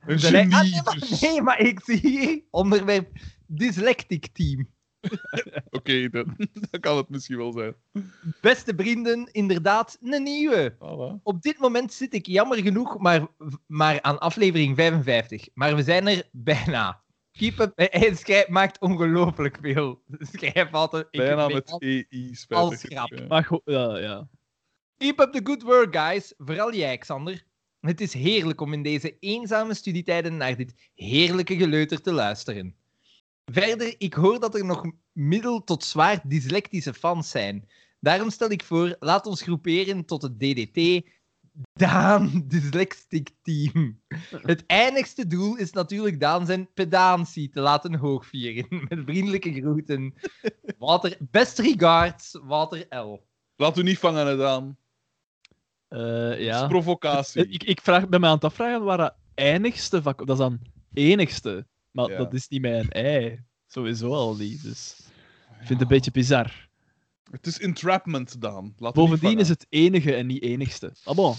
Een 0.07 0.19
Ah, 0.25 0.31
nee, 0.31 0.47
maar, 0.85 0.97
dus. 0.99 1.21
nee, 1.21 1.43
maar 1.43 1.61
ik 1.61 1.81
zie 1.85 1.99
hier 2.01 2.43
onderwerp 2.51 3.09
dyslectic 3.47 4.27
team. 4.33 4.69
Oké, 5.71 6.09
dan, 6.09 6.37
dan 6.71 6.81
kan 6.81 6.97
het 6.97 7.09
misschien 7.09 7.37
wel 7.37 7.53
zijn. 7.53 7.75
Beste 8.41 8.73
vrienden, 8.77 9.29
inderdaad, 9.33 9.99
een 10.03 10.23
nieuwe. 10.23 10.75
Voilà. 10.75 11.23
Op 11.23 11.43
dit 11.43 11.59
moment 11.59 11.93
zit 11.93 12.15
ik 12.15 12.27
jammer 12.27 12.59
genoeg 12.59 12.99
maar, 12.99 13.27
maar 13.67 14.03
aan 14.03 14.19
aflevering 14.19 14.77
55. 14.77 15.49
Maar 15.55 15.77
we 15.77 15.83
zijn 15.83 16.07
er 16.07 16.29
bijna. 16.33 17.05
Keep 17.37 17.59
up. 17.59 17.73
Hij 17.77 18.15
schrijft, 18.15 18.49
maakt 18.49 18.79
ongelooflijk 18.81 19.59
veel 19.61 20.03
schrijffouten. 20.19 21.07
Ik 21.11 21.21
Bijna 21.21 21.49
met 21.49 21.71
al- 21.71 21.81
EI, 21.81 22.29
als 22.31 22.41
spijtig. 22.41 22.81
grap. 22.81 23.09
Ja. 23.19 23.27
Maar 23.27 23.45
goed, 23.45 23.61
ja, 23.65 23.99
ja. 23.99 24.29
Keep 24.97 25.21
up 25.21 25.33
the 25.33 25.41
good 25.45 25.63
work, 25.63 25.97
guys. 25.97 26.35
Vooral 26.39 26.75
jij, 26.75 26.99
Xander. 26.99 27.45
Het 27.81 28.01
is 28.01 28.13
heerlijk 28.13 28.61
om 28.61 28.73
in 28.73 28.83
deze 28.83 29.17
eenzame 29.21 29.75
studietijden 29.75 30.37
naar 30.37 30.57
dit 30.57 30.75
heerlijke 30.95 31.57
geleuter 31.57 32.01
te 32.01 32.13
luisteren. 32.13 32.77
Verder, 33.53 33.95
ik 33.99 34.15
hoor 34.15 34.41
dat 34.41 34.55
er 34.55 34.65
nog 34.65 34.85
middel 35.13 35.65
tot 35.65 35.85
zwaar 35.85 36.21
dyslectische 36.29 36.95
fans 36.95 37.31
zijn. 37.31 37.69
Daarom 38.01 38.31
stel 38.31 38.51
ik 38.51 38.65
voor, 38.65 38.97
laat 38.99 39.27
ons 39.27 39.43
groeperen 39.43 40.05
tot 40.05 40.23
het 40.23 40.39
DDT, 40.39 41.07
Daan 41.73 42.45
Dyslexic 42.47 43.31
Team. 43.43 44.01
Het 44.31 44.65
eindigste 44.67 45.27
doel 45.27 45.57
is 45.57 45.73
natuurlijk 45.73 46.21
Daan 46.21 46.47
zijn 46.47 46.73
pedantie 46.75 47.51
te 47.51 47.61
laten 47.61 47.95
hoogvieren. 47.95 48.67
Met 48.89 49.01
vriendelijke 49.05 49.53
groeten. 49.53 50.15
Water, 50.79 51.17
best 51.21 51.59
regards, 51.59 52.39
Walter 52.43 52.87
L. 52.97 53.27
Laat 53.57 53.79
u 53.79 53.83
niet 53.83 53.99
vangen, 53.99 54.27
het 54.27 54.41
aan. 54.41 54.77
Eh, 55.89 55.99
Dat 55.99 56.39
is 56.39 56.45
ja. 56.45 56.67
provocatie. 56.67 57.49
Ik, 57.49 57.63
ik 57.63 57.81
vraag, 57.81 58.09
ben 58.09 58.21
me 58.21 58.27
aan 58.27 58.35
het 58.35 58.45
afvragen 58.45 58.85
waar 58.85 58.97
dat 58.97 59.15
eindigste 59.35 60.03
vak... 60.03 60.19
Dat 60.19 60.29
is 60.31 60.39
dan 60.39 60.59
enigste. 60.93 61.67
Maar 61.91 62.11
Ja. 62.11 62.17
dat 62.17 62.35
is 62.35 62.49
niet 62.49 62.61
mijn 62.61 62.91
ei. 62.91 63.45
Sowieso 63.67 64.13
al 64.13 64.37
niet. 64.37 64.63
Dus 64.63 64.97
ik 65.49 65.57
vind 65.57 65.69
het 65.69 65.81
een 65.81 65.89
beetje 65.89 66.11
bizar. 66.11 66.66
Het 67.31 67.47
is 67.47 67.59
entrapment, 67.59 68.41
Daan. 68.41 68.75
Laat 68.79 68.95
Bovendien 68.95 69.39
is 69.39 69.49
het 69.49 69.67
enige 69.69 70.15
en 70.15 70.27
niet 70.27 70.43
enigste. 70.43 70.93
Ah 71.05 71.15
bon, 71.17 71.35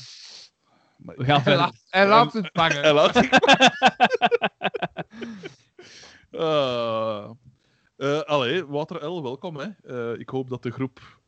Maar- 0.98 1.16
we 1.18 1.24
gaan 1.26 1.34
Hij 1.34 1.44
verder. 1.44 1.60
laat, 1.62 1.76
hij 1.90 2.08
laat 2.08 2.34
het 2.34 2.50
Hij 2.52 2.72
vangen. 2.72 2.94
laat 2.94 3.16
Ah. 6.32 7.30
Eh, 7.98 8.20
allee, 8.22 8.66
Water 8.66 9.06
L, 9.06 9.24
welkom. 9.24 9.56
Hè. 9.58 9.68
Eh, 9.84 10.20
ik 10.20 10.30
hoop 10.30 10.50
dat 10.50 10.64
de 10.64 10.72
groep 10.72 11.20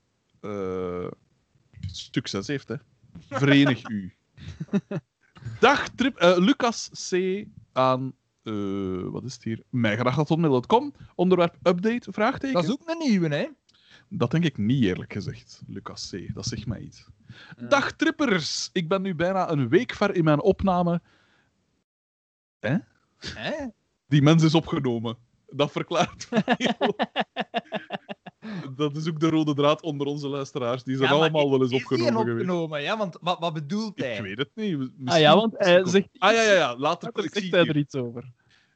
eh, 0.41 1.07
succes 1.91 2.47
heeft. 2.47 2.67
Hè. 2.67 2.75
Verenig 3.29 3.89
u. 3.89 4.13
Dag, 5.59 5.89
trip, 5.89 6.17
eh, 6.17 6.37
Lucas 6.37 6.89
C. 7.09 7.43
aan, 7.73 8.13
eh, 8.43 9.01
wat 9.03 9.23
is 9.23 9.33
het 9.33 9.43
hier? 9.43 9.63
Mijgedacht.com. 9.69 10.93
Onderwerp 11.15 11.55
update, 11.63 12.11
vraagteken. 12.11 12.53
Dat 12.55 12.63
is 12.63 12.71
ook 12.71 12.89
een 12.89 12.97
nieuwe, 13.09 13.27
hè? 13.27 13.47
Dat 14.09 14.31
denk 14.31 14.43
ik 14.43 14.57
niet, 14.57 14.83
eerlijk 14.83 15.13
gezegd, 15.13 15.61
Lucas 15.67 16.09
C. 16.09 16.33
Dat 16.33 16.45
zegt 16.45 16.65
mij 16.65 16.79
iets. 16.79 17.05
Dag 17.67 17.91
trippers! 17.91 18.69
Ik 18.73 18.87
ben 18.87 19.01
nu 19.01 19.15
bijna 19.15 19.49
een 19.51 19.69
week 19.69 19.93
ver 19.93 20.15
in 20.15 20.23
mijn 20.23 20.41
opname. 20.41 21.01
Hè? 22.59 22.77
Die 24.07 24.21
mens 24.21 24.43
is 24.43 24.55
opgenomen. 24.55 25.17
Dat 25.47 25.71
verklaart 25.71 26.25
veel. 26.29 26.95
Dat 28.75 28.95
is 28.95 29.07
ook 29.09 29.19
de 29.19 29.29
rode 29.29 29.53
draad 29.53 29.81
onder 29.81 30.07
onze 30.07 30.27
luisteraars. 30.27 30.83
Die 30.83 30.97
zijn 30.97 31.09
Ja, 31.09 31.15
allemaal 31.15 31.49
wel 31.49 31.61
eens 31.61 31.73
opgenomen 31.73 32.13
geweest. 32.13 32.31
opgenomen, 32.39 32.81
ja? 32.81 32.97
Want 32.97 33.17
wat, 33.21 33.39
wat 33.39 33.53
bedoelt 33.53 33.99
hij? 33.99 34.15
Ik 34.15 34.21
weet 34.21 34.37
het 34.37 34.51
niet. 34.53 34.77
Misschien- 34.77 35.07
Ah 35.07 35.19
ja, 35.19 35.35
want 35.35 35.53
hij 35.57 35.85
zegt... 35.85 36.07
Ah 36.17 36.33
ja, 36.33 36.41
ja, 36.41 36.53
ja. 36.53 36.77
Later, 36.77 37.11
Later 37.13 37.29
zegt 37.33 37.51
hij 37.51 37.65
er 37.65 37.77
iets 37.77 37.95
over. 37.95 38.31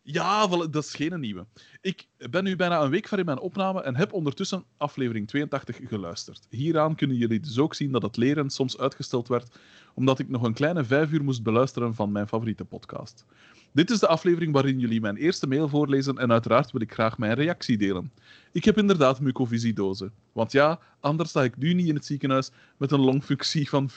Ja, 0.06 0.48
dat 0.48 0.75
is 0.75 0.95
geen 0.95 1.19
nieuwe. 1.19 1.45
Ik 1.82 2.07
ben 2.30 2.43
nu 2.43 2.56
bijna 2.56 2.82
een 2.82 2.90
week 2.90 3.07
ver 3.07 3.19
in 3.19 3.25
mijn 3.25 3.40
opname 3.40 3.82
en 3.82 3.95
heb 3.95 4.14
ondertussen 4.14 4.64
aflevering 4.77 5.27
82 5.27 5.80
geluisterd. 5.83 6.48
Hieraan 6.49 6.95
kunnen 6.95 7.17
jullie 7.17 7.40
dus 7.40 7.59
ook 7.59 7.73
zien 7.73 7.91
dat 7.91 8.01
het 8.01 8.17
leren 8.17 8.49
soms 8.49 8.77
uitgesteld 8.77 9.27
werd, 9.27 9.56
omdat 9.93 10.19
ik 10.19 10.30
nog 10.30 10.43
een 10.43 10.53
kleine 10.53 10.83
vijf 10.83 11.11
uur 11.11 11.23
moest 11.23 11.43
beluisteren 11.43 11.95
van 11.95 12.11
mijn 12.11 12.27
favoriete 12.27 12.65
podcast. 12.65 13.25
Dit 13.72 13.90
is 13.90 13.99
de 13.99 14.07
aflevering 14.07 14.53
waarin 14.53 14.80
jullie 14.80 15.01
mijn 15.01 15.17
eerste 15.17 15.48
mail 15.48 15.67
voorlezen 15.67 16.17
en 16.17 16.32
uiteraard 16.32 16.72
wil 16.72 16.82
ik 16.82 16.93
graag 16.93 17.17
mijn 17.17 17.33
reactie 17.33 17.77
delen. 17.77 18.11
Ik 18.51 18.64
heb 18.64 18.77
inderdaad 18.77 19.19
mucoviscidose. 19.19 20.11
Want 20.32 20.51
ja, 20.51 20.80
anders 20.99 21.30
sta 21.30 21.43
ik 21.43 21.57
nu 21.57 21.73
niet 21.73 21.88
in 21.88 21.95
het 21.95 22.06
ziekenhuis 22.06 22.51
met 22.77 22.91
een 22.91 23.01
longfunctie 23.01 23.69
van 23.69 23.90
54%. 23.90 23.93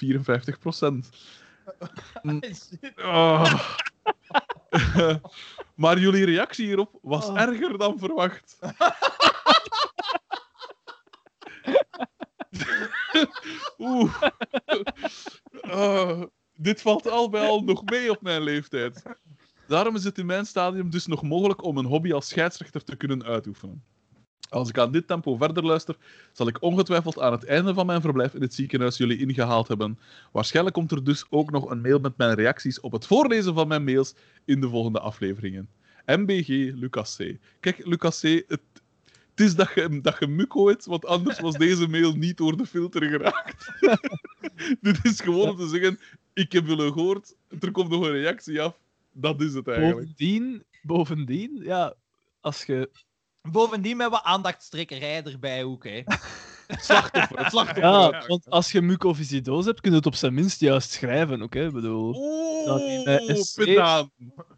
Oh. 2.97 3.55
maar 5.75 5.99
jullie 5.99 6.25
reactie 6.25 6.67
hierop 6.67 6.99
was 7.03 7.27
Oh. 7.27 7.41
erger 7.41 7.79
dan 7.79 7.99
verwacht. 7.99 8.59
Oeh. 13.79 14.23
Oh, 15.71 16.23
dit 16.55 16.83
valt 16.83 17.09
al 17.09 17.31
bij 17.31 17.49
al 17.49 17.61
nog 17.61 17.85
mee 17.85 18.11
op 18.11 18.23
mijn 18.23 18.43
leeftijd. 18.43 19.03
Daarom 19.67 19.95
is 19.95 20.05
het 20.05 20.19
in 20.19 20.27
mijn 20.27 20.47
stadium 20.47 20.91
dus 20.91 21.07
nog 21.07 21.23
mogelijk 21.23 21.63
om 21.63 21.79
een 21.79 21.85
hobby 21.85 22.13
als 22.13 22.29
scheidsrechter 22.29 22.85
te 22.85 22.97
kunnen 22.97 23.25
uitoefenen. 23.25 23.85
Als 24.49 24.69
ik 24.69 24.79
aan 24.79 24.93
dit 24.93 25.07
tempo 25.07 25.37
verder 25.37 25.65
luister, 25.65 25.97
zal 26.33 26.49
ik 26.49 26.63
ongetwijfeld 26.63 27.19
aan 27.19 27.33
het 27.33 27.45
einde 27.45 27.75
van 27.75 27.87
mijn 27.87 28.01
verblijf 28.01 28.35
in 28.35 28.43
het 28.43 28.55
ziekenhuis 28.55 28.97
jullie 28.97 29.19
ingehaald 29.19 29.69
hebben. 29.69 29.99
Waarschijnlijk 30.33 30.75
komt 30.77 30.91
er 30.91 31.05
dus 31.05 31.25
ook 31.31 31.51
nog 31.51 31.71
een 31.71 31.81
mail 31.81 31.99
met 31.99 32.17
mijn 32.17 32.35
reacties 32.35 32.81
op 32.81 32.93
het 32.93 33.07
voorlezen 33.07 33.55
van 33.55 33.69
mijn 33.69 33.85
mails 33.85 34.15
in 34.45 34.61
de 34.61 34.69
volgende 34.69 35.01
afleveringen. 35.01 35.69
MBG 36.07 36.49
Lucas 36.75 37.17
C. 37.17 37.37
Kijk, 37.61 37.87
Lucas 37.87 38.21
C, 38.21 38.23
het, 38.23 38.61
het 39.31 39.41
is 39.41 39.55
dat 39.55 39.71
je, 39.75 40.01
dat 40.01 40.17
je 40.19 40.27
mukko 40.27 40.69
hebt, 40.69 40.85
want 40.85 41.07
anders 41.07 41.41
was 41.41 41.55
deze 41.55 41.89
mail 41.89 42.13
niet 42.13 42.37
door 42.37 42.57
de 42.57 42.67
filter 42.67 43.03
geraakt. 43.03 43.73
Dit 44.81 45.05
is 45.05 45.21
gewoon 45.21 45.49
om 45.49 45.57
te 45.57 45.69
zeggen, 45.69 45.99
ik 46.33 46.53
heb 46.53 46.67
willen 46.67 46.93
gehoord, 46.93 47.35
er 47.61 47.71
komt 47.71 47.91
nog 47.91 48.05
een 48.05 48.13
reactie 48.13 48.61
af. 48.63 48.79
Dat 49.13 49.41
is 49.41 49.55
het 49.55 49.69
eigenlijk. 49.69 50.07
Bovendien, 50.07 50.63
bovendien, 50.83 51.61
ja, 51.63 51.95
als 52.41 52.65
je... 52.65 52.91
Bovendien 53.51 53.97
met 53.97 54.11
wat 54.11 54.23
aandachtstrekkerij 54.23 55.23
erbij 55.25 55.65
ook, 55.65 55.85
hè? 55.85 56.03
Slachtoffer, 56.69 57.39
het 57.39 57.51
slachtoffer. 57.51 57.83
Ja, 57.83 58.27
want 58.27 58.51
als 58.51 58.73
je 58.73 58.83
mucoviscidose 58.83 59.69
hebt, 59.69 59.81
kun 59.81 59.91
je 59.91 59.97
het 59.97 60.07
op 60.07 60.15
zijn 60.15 60.35
minst 60.35 60.61
juist 60.61 60.91
schrijven, 60.91 61.43
oké? 61.43 61.65
Ik 61.67 61.73
bedoel... 61.73 62.13
Dat 62.65 62.81
Oeh, 62.81 63.35
SC 63.35 63.55
pedant. 63.65 64.11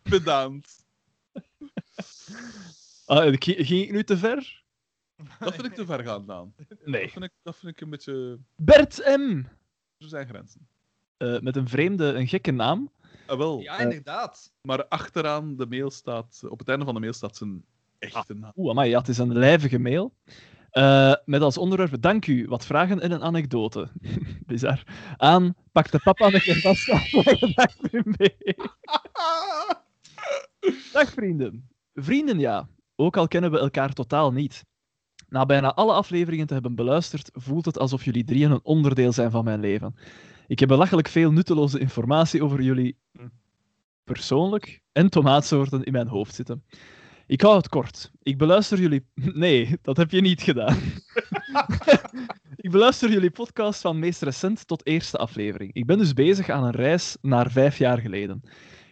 Pedant. 0.03 0.87
Ah, 3.07 3.35
ging, 3.39 3.67
ging 3.67 3.83
ik 3.83 3.91
nu 3.93 4.05
te 4.05 4.17
ver? 4.17 4.63
Dat 5.39 5.55
vind 5.55 5.67
ik 5.67 5.75
te 5.75 5.87
ver 5.87 6.05
gaan, 6.05 6.27
Daan. 6.27 6.55
Dat 6.69 6.79
Nee. 6.85 7.11
vind 7.11 7.25
ik, 7.25 7.33
dat 7.43 7.57
vind 7.57 7.73
ik 7.73 7.81
een 7.81 7.91
beetje... 7.91 8.39
Bert 8.57 8.97
M. 8.99 9.43
Er 9.99 10.09
zijn 10.09 10.29
grenzen. 10.29 10.69
Eh, 11.17 11.41
met 11.41 11.57
een 11.57 11.69
vreemde, 11.69 12.05
een 12.05 12.29
gekke 12.29 12.51
naam. 12.51 12.93
Ah, 13.27 13.39
wel. 13.39 13.61
Ja, 13.61 13.79
inderdaad. 13.79 14.53
Maar 14.61 14.87
achteraan 14.87 15.57
de 15.57 15.67
mail 15.67 15.91
staat... 15.91 16.43
Op 16.49 16.59
het 16.59 16.69
einde 16.69 16.85
van 16.85 16.95
de 16.95 17.01
mail 17.01 17.13
staat 17.13 17.37
zijn 17.37 17.65
echte 17.99 18.35
naam. 18.35 18.53
Oeh, 18.57 18.71
amai, 18.71 18.91
ja, 18.91 18.99
het 18.99 19.09
is 19.09 19.19
een 19.19 19.33
lijvige 19.33 19.79
mail. 19.79 20.15
Eh, 20.71 21.15
met 21.25 21.43
als 21.43 21.59
onderwerp, 21.59 22.01
dank 22.01 22.27
u, 22.27 22.47
wat 22.47 22.67
vragen 22.67 23.01
en 23.01 23.13
een 23.13 23.23
anekdote. 23.23 23.89
Bizar. 24.47 24.83
Aan, 25.17 25.55
pak 25.73 25.91
de 25.91 25.99
papa 25.99 26.27
een 26.27 26.41
keer 26.41 26.61
vast 26.61 26.91
aan 26.91 27.01
mee. 28.05 28.57
Dag 30.93 31.11
vrienden. 31.11 31.69
Vrienden 31.95 32.39
ja, 32.39 32.69
ook 32.97 33.17
al 33.17 33.29
kennen 33.29 33.51
we 33.51 33.59
elkaar 33.59 33.93
totaal 33.93 34.33
niet. 34.33 34.65
Na 35.29 35.47
bijna 35.47 35.75
alle 35.75 35.93
afleveringen 35.93 36.47
te 36.47 36.53
hebben 36.53 36.75
beluisterd, 36.75 37.31
voelt 37.33 37.65
het 37.65 37.79
alsof 37.79 38.05
jullie 38.05 38.25
drieën 38.25 38.51
een 38.51 38.65
onderdeel 38.65 39.13
zijn 39.13 39.31
van 39.31 39.45
mijn 39.45 39.61
leven. 39.61 39.95
Ik 40.47 40.59
heb 40.59 40.69
belachelijk 40.69 41.09
veel 41.09 41.33
nutteloze 41.33 41.79
informatie 41.79 42.45
over 42.45 42.63
jullie 42.63 42.97
persoonlijk 44.05 44.83
en 44.93 45.09
tomaatsoorten 45.09 45.85
in 45.85 45.93
mijn 45.93 46.09
hoofd 46.09 46.35
zitten. 46.35 46.65
Ik 47.29 47.41
hou 47.41 47.57
het 47.57 47.69
kort. 47.69 48.11
Ik 48.23 48.39
beluister 48.39 48.81
jullie. 48.81 49.07
Nee, 49.45 49.79
dat 49.83 49.97
heb 49.97 50.11
je 50.11 50.21
niet 50.21 50.43
gedaan. 50.43 50.77
ik 52.65 52.71
beluister 52.71 53.11
jullie 53.11 53.31
podcast 53.31 53.81
van 53.81 53.99
meest 53.99 54.23
recent 54.23 54.67
tot 54.67 54.87
eerste 54.87 55.19
aflevering. 55.19 55.75
Ik 55.75 55.87
ben 55.87 55.99
dus 55.99 56.13
bezig 56.13 56.49
aan 56.49 56.65
een 56.65 56.71
reis 56.71 57.17
naar 57.21 57.51
vijf 57.51 57.79
jaar 57.79 57.99
geleden. 57.99 58.43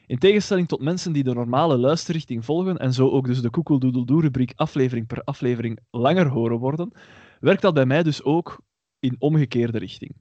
In 0.06 0.18
tegenstelling 0.18 0.68
tot 0.68 0.80
mensen 0.80 1.12
die 1.12 1.22
de 1.22 1.34
normale 1.34 1.76
luisterrichting 1.78 2.44
volgen 2.44 2.76
en 2.76 2.92
zo 2.92 3.10
ook 3.10 3.26
dus 3.26 3.40
de 3.40 3.50
koekeldoedeldoe-rubriek 3.50 4.52
aflevering 4.54 5.06
per 5.06 5.22
aflevering 5.22 5.78
langer 5.90 6.28
horen 6.28 6.58
worden, 6.58 6.92
werkt 7.40 7.62
dat 7.62 7.74
bij 7.74 7.86
mij 7.86 8.02
dus 8.02 8.22
ook 8.22 8.60
in 8.98 9.16
omgekeerde 9.18 9.78
richting. 9.78 10.16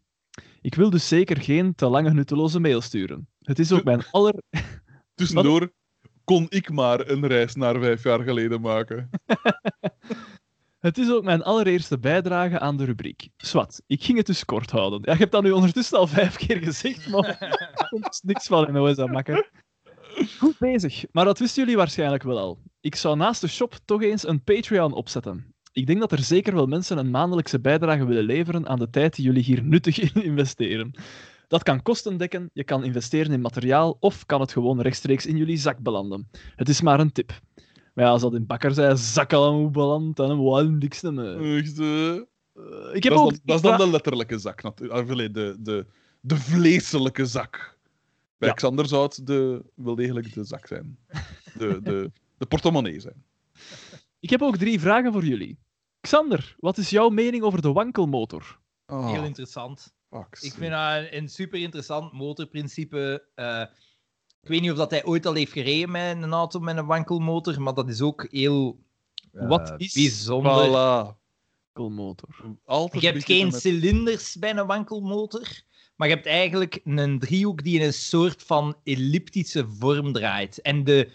Ik 0.61 0.76
wil 0.76 0.90
dus 0.90 1.08
zeker 1.08 1.42
geen 1.42 1.76
te 1.76 1.88
lange 1.88 2.14
nutteloze 2.14 2.60
mail 2.60 2.82
sturen. 2.82 3.27
Het 3.40 3.60
is 3.60 3.72
ook 3.72 3.84
mijn 3.84 4.03
aller... 4.11 4.35
Tussendoor 5.16 5.72
kon 6.25 6.45
ik 6.49 6.69
maar 6.69 7.09
een 7.09 7.27
reis 7.27 7.55
naar 7.55 7.79
vijf 7.79 8.03
jaar 8.03 8.19
geleden 8.19 8.61
maken. 8.61 9.09
Het 10.85 10.97
is 10.97 11.11
ook 11.11 11.23
mijn 11.23 11.43
allereerste 11.43 11.99
bijdrage 11.99 12.59
aan 12.59 12.77
de 12.77 12.83
rubriek. 12.83 13.29
Swat, 13.37 13.81
ik 13.87 14.03
ging 14.03 14.17
het 14.17 14.25
dus 14.25 14.45
kort 14.45 14.71
houden. 14.71 14.99
Ja, 15.03 15.11
je 15.11 15.17
hebt 15.17 15.31
dat 15.31 15.43
nu 15.43 15.51
ondertussen 15.51 15.97
al 15.97 16.07
vijf 16.07 16.35
keer 16.35 16.57
gezegd, 16.57 17.07
maar 17.09 17.37
er 17.39 17.87
komt 17.89 18.19
niks 18.23 18.47
van 18.47 18.67
in 18.67 18.77
OS 18.77 18.97
aan 18.97 19.11
makker. 19.11 19.49
Goed 20.39 20.57
bezig, 20.59 21.05
maar 21.11 21.25
dat 21.25 21.39
wisten 21.39 21.63
jullie 21.63 21.77
waarschijnlijk 21.77 22.23
wel 22.23 22.39
al. 22.39 22.59
Ik 22.79 22.95
zou 22.95 23.15
naast 23.15 23.41
de 23.41 23.47
shop 23.47 23.75
toch 23.85 24.01
eens 24.01 24.27
een 24.27 24.43
Patreon 24.43 24.93
opzetten. 24.93 25.53
Ik 25.71 25.87
denk 25.87 25.99
dat 25.99 26.11
er 26.11 26.19
zeker 26.19 26.53
wel 26.53 26.65
mensen 26.65 26.97
een 26.97 27.11
maandelijkse 27.11 27.59
bijdrage 27.59 28.05
willen 28.05 28.23
leveren 28.23 28.67
aan 28.67 28.79
de 28.79 28.89
tijd 28.89 29.15
die 29.15 29.25
jullie 29.25 29.43
hier 29.43 29.63
nuttig 29.63 29.99
in 29.99 30.23
investeren. 30.23 30.95
Dat 31.48 31.64
kan 31.64 31.82
kosten 31.82 32.17
dekken, 32.17 32.49
je 32.53 32.64
kan 32.64 32.83
investeren 32.83 33.32
in 33.33 33.41
materiaal 33.41 33.98
of 33.99 34.25
kan 34.25 34.41
het 34.41 34.51
gewoon 34.51 34.82
rechtstreeks 34.82 35.25
in 35.25 35.38
jullie 35.38 35.57
zak 35.57 35.80
belanden. 35.80 36.27
Het 36.56 36.69
is 36.69 36.82
maar 36.82 36.99
een 36.99 37.11
tip. 37.11 37.40
Maar 37.93 38.06
ja, 38.06 38.11
als 38.11 38.22
dat 38.22 38.33
in 38.33 38.45
bakker 38.45 38.74
zei, 38.74 38.98
zak 38.98 39.33
al 39.33 39.69
beland, 39.69 40.15
dan 40.15 40.43
wou 40.43 40.69
niks 40.69 41.01
meer. 41.01 41.57
Echt, 41.57 41.80
eh, 41.80 42.14
Ik 42.93 43.03
heb 43.03 43.14
dat, 43.14 43.22
ook 43.22 43.32
is 43.32 43.38
dan, 43.38 43.45
dat 43.45 43.56
is 43.56 43.61
dan 43.61 43.77
de 43.77 43.88
letterlijke 43.90 44.38
zak. 44.38 44.64
natu- 44.64 44.90
ah, 44.90 45.07
De, 45.07 45.56
de, 45.59 45.85
de 46.22 46.35
vleeselijke 46.35 47.25
zak. 47.25 47.77
Bij 48.38 48.49
Ja. 48.49 48.56
Xander 48.56 48.88
zou 48.88 49.03
het 49.03 49.19
de, 49.24 49.64
wel 49.75 49.95
degelijk 49.95 50.33
de 50.33 50.43
zak 50.43 50.67
zijn. 50.67 50.98
De, 51.57 51.80
de, 51.83 52.11
de 52.38 52.45
portemonnee 52.45 52.99
zijn. 52.99 53.24
Ik 54.19 54.30
heb 54.30 54.41
ook 54.41 54.57
drie 54.57 54.80
vragen 54.80 55.11
voor 55.11 55.25
jullie. 55.25 55.57
Xander, 56.01 56.56
wat 56.59 56.77
is 56.77 56.90
jouw 56.90 57.09
mening 57.09 57.43
over 57.43 57.61
de 57.61 57.72
wankelmotor? 57.72 58.59
Ah, 58.85 59.11
Heel 59.11 59.24
interessant. 59.24 59.93
Ik 60.42 60.53
vind 60.53 60.72
dat 60.72 60.95
een, 60.95 61.18
een 61.18 61.30
super 61.30 61.60
interessant 61.60 62.11
motorprincipe. 62.14 63.24
Eh, 63.35 63.61
ik 64.42 64.50
weet 64.50 64.61
niet 64.61 64.72
of 64.72 64.77
dat 64.77 64.92
hij 64.92 65.06
ooit 65.06 65.26
al 65.26 65.34
heeft 65.34 65.52
gereden 65.52 65.92
met 65.92 66.24
een 66.24 66.34
auto 66.34 66.60
met 66.60 66.77
een 66.77 66.85
wankelmotor, 66.85 67.61
maar 67.61 67.74
dat 67.74 67.90
is 67.90 68.02
ook 68.02 68.27
heel 68.32 68.80
Wat 69.32 69.74
is 69.77 69.94
bijzonder. 69.94 70.68
Voilà. 70.68 71.16
Wankelmotor. 71.74 72.30
Altijd 72.66 73.03
Je 73.03 73.10
hebt 73.10 73.24
geen 73.26 73.45
met- 73.48 73.61
cilinders 73.61 74.35
bij 74.35 74.56
een 74.58 74.66
wankelmotor, 74.68 75.48
maar 75.95 76.08
je 76.08 76.14
hebt 76.14 76.26
eigenlijk 76.27 76.80
een 76.84 77.19
driehoek 77.19 77.64
die 77.64 77.80
in 77.80 77.85
een 77.85 77.94
soort 77.94 78.44
van 78.44 78.76
elliptische 78.84 79.66
vorm 79.69 80.14
draait. 80.14 80.61
En 80.61 80.84
de 80.84 81.11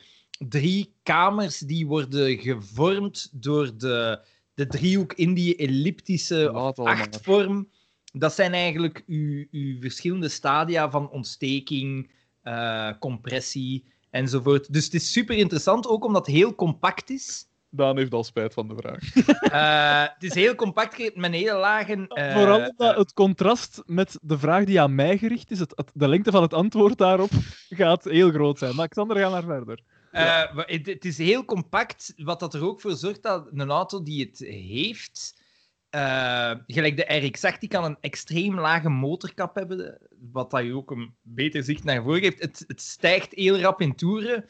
drie 0.48 0.94
kamers 1.02 1.58
die 1.58 1.86
worden 1.86 2.38
gevormd 2.38 3.28
door 3.32 3.76
de, 3.76 4.20
de 4.54 4.66
driehoek 4.66 5.12
in 5.12 5.34
die 5.34 5.56
elliptische 5.56 6.50
achtvorm. 6.50 7.68
Dat 8.12 8.34
zijn 8.34 8.52
eigenlijk 8.52 9.02
uw, 9.06 9.46
uw 9.50 9.80
verschillende 9.80 10.28
stadia 10.28 10.90
van 10.90 11.10
ontsteking, 11.10 12.10
eh, 12.42 12.90
compressie 12.98 13.84
enzovoort. 14.10 14.72
Dus 14.72 14.84
het 14.84 14.94
is 14.94 15.12
super 15.12 15.36
interessant, 15.36 15.86
ook 15.86 16.04
omdat 16.04 16.26
het 16.26 16.34
heel 16.34 16.54
compact 16.54 17.10
is. 17.10 17.44
Daan 17.72 17.96
heeft 17.96 18.12
al 18.12 18.24
spijt 18.24 18.54
van 18.54 18.68
de 18.68 18.74
vraag. 18.76 18.98
Eh, 19.50 20.02
het 20.14 20.22
is 20.22 20.34
heel 20.34 20.54
compact 20.54 20.98
met 20.98 21.24
een 21.24 21.32
hele 21.32 21.54
lage. 21.58 22.06
eh, 22.08 22.32
Vooral 22.36 22.68
omdat 22.68 22.96
het 22.96 23.12
contrast 23.12 23.82
met 23.86 24.18
de 24.22 24.38
vraag 24.38 24.64
die 24.64 24.80
aan 24.80 24.94
mij 24.94 25.18
gericht 25.18 25.50
is, 25.50 25.58
het, 25.58 25.72
het- 25.76 25.90
de 25.94 26.08
lengte 26.08 26.30
van 26.30 26.42
het 26.42 26.54
antwoord 26.54 26.98
daarop 26.98 27.30
gaat 27.80 28.04
heel 28.04 28.30
groot 28.30 28.58
zijn. 28.58 28.74
Maar 28.74 28.88
Xander, 28.88 29.16
ga 29.16 29.28
maar 29.30 29.42
verder. 29.44 29.80
Eh, 30.10 30.56
het 30.66 31.04
is 31.04 31.18
heel 31.18 31.44
compact, 31.44 32.12
wat 32.16 32.40
dat 32.40 32.54
er 32.54 32.64
ook 32.64 32.80
voor 32.80 32.96
zorgt 32.96 33.22
dat 33.22 33.48
een 33.52 33.70
auto 33.70 34.02
die 34.02 34.24
het 34.24 34.38
heeft, 34.38 35.39
eh, 35.90 36.54
gelijk 36.66 36.96
de 36.96 37.04
RX-8, 37.04 37.58
die 37.58 37.68
kan 37.68 37.84
een 37.84 37.96
extreem 38.00 38.60
lage 38.60 38.88
motorkap 38.88 39.54
hebben, 39.54 39.98
wat 40.32 40.50
dat 40.50 40.64
je 40.64 40.74
ook 40.74 40.90
een 40.90 41.14
beter 41.22 41.62
zicht 41.62 41.84
naar 41.84 42.02
voren 42.02 42.20
geeft. 42.20 42.40
Het, 42.40 42.64
het 42.66 42.80
stijgt 42.80 43.34
heel 43.34 43.58
rap 43.58 43.80
in 43.80 43.94
toeren, 43.94 44.44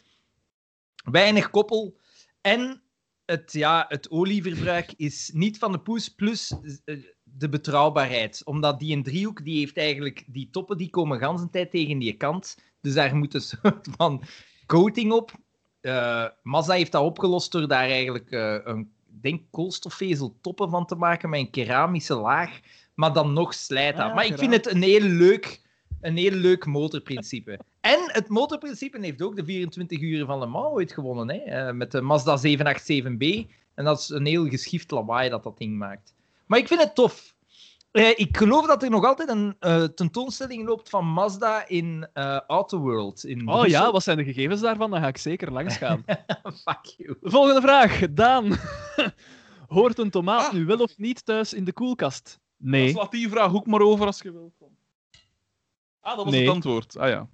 weinig 1.10 1.51
koppel 1.51 1.99
en 2.41 2.83
het, 3.25 3.52
ja, 3.52 3.85
het 3.89 4.10
olieverbruik 4.10 4.93
is 4.97 5.31
niet 5.35 5.59
van 5.59 5.73
de 5.73 5.81
poes, 5.81 6.09
plus 6.09 6.55
eh, 6.85 6.97
de 7.23 7.49
betrouwbaarheid. 7.49 8.44
Omdat 8.44 8.78
die 8.78 8.97
een 8.97 9.02
driehoek, 9.02 9.44
die 9.44 9.59
heeft 9.59 9.77
eigenlijk 9.77 10.25
die 10.27 10.51
toppen, 10.51 10.77
die 10.77 10.91
komen 10.91 11.36
de 11.36 11.49
tijd 11.51 11.70
tegen 11.70 11.99
die 11.99 12.17
kant. 12.17 12.57
Dus 12.81 12.94
daar 12.94 13.17
moet 13.17 13.35
een 13.35 13.41
soort 13.62 13.89
van 13.97 14.23
coating 14.67 15.12
op. 15.12 15.33
Eh, 15.81 16.27
Mazda 16.43 16.75
heeft 16.75 16.93
dat 16.93 17.02
opgelost 17.02 17.52
door 17.52 17.69
daar 17.69 17.89
eigenlijk 17.89 18.31
een 18.65 18.93
denk 19.20 19.42
koolstofvezel 19.50 20.39
toppen 20.40 20.70
van 20.70 20.86
te 20.86 20.94
maken 20.94 21.30
met 21.30 21.40
een 21.40 21.50
keramische 21.50 22.14
laag, 22.14 22.60
maar 22.94 23.12
dan 23.12 23.32
nog 23.32 23.55
slijt 23.55 23.97
dat. 23.97 24.08
Ah, 24.08 24.14
maar 24.14 24.26
ik 24.26 24.39
vind 24.39 24.52
het 24.52 24.66
een 24.66 24.82
heel 24.82 25.00
leuk, 25.00 25.62
een 26.00 26.16
heel 26.16 26.30
leuk 26.30 26.66
motorprincipe. 26.66 27.58
En 27.80 27.98
het 28.06 28.28
motorprincipe 28.28 28.98
heeft 29.00 29.22
ook 29.22 29.36
de 29.36 29.44
24 29.44 30.00
uur 30.00 30.26
van 30.26 30.39
Le 30.39 30.47
Mans 30.47 30.72
ooit 30.72 30.92
gewonnen, 30.92 31.28
hè? 31.28 31.36
eh, 31.36 31.72
met 31.72 31.92
de 31.92 32.00
Mazda 32.00 32.39
787B. 32.39 33.50
En 33.74 33.84
dat 33.84 33.98
is 33.98 34.08
een 34.08 34.26
heel 34.26 34.48
geschift 34.48 34.90
lawaai 34.90 35.30
dat 35.30 35.42
dat 35.42 35.58
ding 35.58 35.78
maakt. 35.78 36.14
Maar 36.47 36.58
ik 36.58 36.66
vind 36.66 36.80
het 36.80 36.94
tof. 36.94 37.34
Eh, 37.91 38.09
ik 38.15 38.36
geloof 38.36 38.67
dat 38.67 38.83
er 38.83 38.91
nog 38.91 39.05
altijd 39.05 39.28
een 39.28 39.57
eh, 39.59 39.85
tentoonstelling 39.85 40.67
loopt 40.67 40.89
van 40.89 41.07
Mazda 41.07 41.69
in 41.69 42.09
eh 42.12 42.41
Autoworld. 42.47 43.25
In 43.25 43.49
Oh 43.49 43.55
Brussel. 43.60 43.70
ja, 43.85 43.93
wat 43.93 44.02
zijn 44.02 44.17
de 44.17 44.25
gegevens 44.25 44.60
daarvan? 44.60 44.91
Dan 44.91 45.01
ga 45.01 45.07
ik 45.07 45.17
zeker 45.19 45.52
langs 45.52 45.77
gaan. 45.77 46.05
Fuck 46.65 46.85
you. 46.97 47.17
Volgende 47.23 47.60
vraag. 47.60 48.01
Daan. 48.10 48.57
Hoort 49.69 49.99
een 49.99 50.10
tomaat 50.10 50.47
Ah. 50.47 50.52
nu 50.52 50.65
wel 50.65 50.78
of 50.78 50.99
niet 50.99 51.25
thuis 51.25 51.52
in 51.55 51.65
de 51.65 51.73
koelkast? 51.73 52.25
Dus 52.57 52.70
Nee. 52.70 52.94
laat 52.94 53.10
die 53.10 53.28
vraag 53.28 53.55
ook 53.55 53.67
maar 53.67 53.81
over 53.81 54.07
als 54.07 54.19
je 54.23 54.33
wilt. 54.33 54.52
Ah, 56.01 56.17
dat 56.17 56.25
was 56.25 56.35
Nee. 56.35 56.43
het 56.44 56.55
antwoord. 56.55 56.97
Ah 56.99 57.09
ja. 57.09 57.28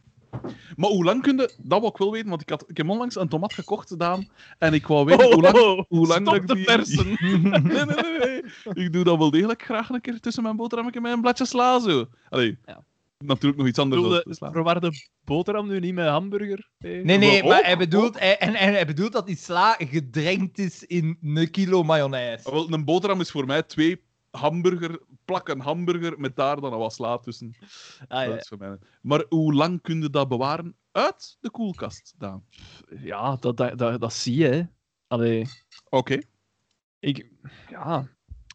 Maar 0.77 0.91
hoe 0.91 1.05
lang 1.05 1.23
kun 1.23 1.37
je... 1.37 1.53
Dat 1.63 1.81
wou 1.81 1.87
ik 1.93 1.97
wel 1.99 2.13
weten, 2.13 2.29
want 2.29 2.41
ik, 2.43 2.49
had, 2.49 2.65
ik 2.67 2.77
heb 2.77 2.89
onlangs 2.89 3.17
een 3.17 3.29
tomaat 3.29 3.53
gekocht 3.55 3.89
gedaan. 3.89 4.29
En 4.59 4.75
ik 4.75 4.87
wou 4.87 5.05
weten 5.05 5.33
hoe 5.33 5.43
lang... 5.43 5.59
Oh, 5.59 5.83
hoe 5.89 6.07
lang 6.07 6.27
stop 6.29 6.47
de 6.47 6.55
die- 6.55 6.65
persen. 6.65 7.07
nee, 7.21 7.61
nee, 7.61 7.85
nee, 7.85 8.19
nee. 8.19 8.85
Ik 8.85 8.93
doe 8.93 9.05
dat 9.05 9.19
wel 9.19 9.31
degelijk 9.31 9.63
graag 9.63 9.89
een 9.89 10.01
keer 10.01 10.21
tussen 10.21 10.43
mijn 10.43 10.57
boterham 10.57 10.89
en 10.89 11.03
mijn 11.03 11.21
bladje 11.21 11.47
sla 11.47 11.81
zo. 11.81 12.05
Allee, 12.29 12.59
Ja. 12.67 12.85
natuurlijk 13.19 13.57
nog 13.59 13.67
iets 13.69 13.79
anders 13.79 14.01
dan 14.03 14.11
Bedoelde, 14.11 14.35
sla. 14.35 14.51
verwarde 14.53 14.93
boterham 15.25 15.69
nu 15.69 15.81
niet 15.81 15.95
met 15.95 16.09
hamburger? 16.09 16.69
Nee. 16.79 17.05
Nee, 17.05 17.19
nee, 17.19 17.41
Maar 17.41 17.49
maar 17.49 17.59
ook- 17.59 17.65
hij 17.65 17.77
bedoelt, 17.79 18.19
hij, 18.19 18.39
en, 18.39 18.55
en 18.55 18.73
hij 18.73 18.87
bedoelt 18.87 19.13
dat 19.13 19.27
die 19.27 19.37
sla 19.37 19.77
gedrenkt 19.79 20.59
is 20.59 20.85
in 20.85 21.19
een 21.23 21.51
kilo 21.51 21.83
mayonaise. 21.83 22.51
Wel, 22.51 22.73
een 22.73 22.85
boterham 22.85 23.21
is 23.21 23.31
voor 23.31 23.47
mij 23.47 23.63
twee 23.63 24.01
hamburger, 24.31 25.01
plakken 25.27 25.61
hamburger 25.61 26.21
met 26.21 26.37
daar 26.37 26.61
dan 26.61 26.73
een 26.73 26.79
wat 26.79 26.93
sla 26.93 27.19
tussen. 27.19 27.57
Ah, 28.09 28.19
Dat 28.21 28.29
ja. 28.29 28.37
is 28.37 28.49
voor 28.49 28.59
mij. 28.59 28.79
Maar 29.03 29.25
hoe 29.29 29.55
lang 29.55 29.83
kun 29.83 30.03
je 30.03 30.11
dat 30.11 30.29
bewaren 30.29 30.77
uit 30.93 31.37
de 31.41 31.51
koelkast, 31.51 32.15
Daan? 32.19 32.45
ja, 33.01 33.37
dat, 33.37 33.57
dat, 33.57 33.79
dat, 33.79 34.01
dat 34.01 34.13
zie 34.13 34.37
je. 34.37 34.69
hè. 35.09 35.43
Oké. 35.89 36.19
ik, 36.99 37.31
ja. 37.69 38.09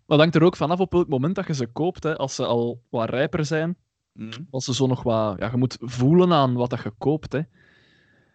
Dat 0.06 0.20
hangt 0.20 0.36
er 0.36 0.44
ook 0.44 0.56
vanaf 0.56 0.80
op 0.80 0.92
welk 0.92 1.08
moment 1.08 1.36
dat 1.36 1.48
je 1.48 1.54
ze 1.54 1.68
koopt. 1.68 2.04
Hè. 2.04 2.18
Als 2.18 2.36
ze 2.36 2.46
al 2.46 2.84
wat 2.90 3.10
rijper 3.10 3.46
zijn, 3.46 3.78
Mhm. 4.14 4.42
als 4.50 4.66
ze 4.66 4.74
zo 4.74 4.88
nog 4.88 5.04
wat... 5.04 5.40
Ja, 5.40 5.50
je 5.52 5.58
moet 5.58 5.78
voelen 5.80 6.34
aan 6.34 6.54
wat 6.54 6.70
dat 6.70 6.84
je 6.84 6.92
koopt. 6.98 7.32
Hè. 7.34 7.42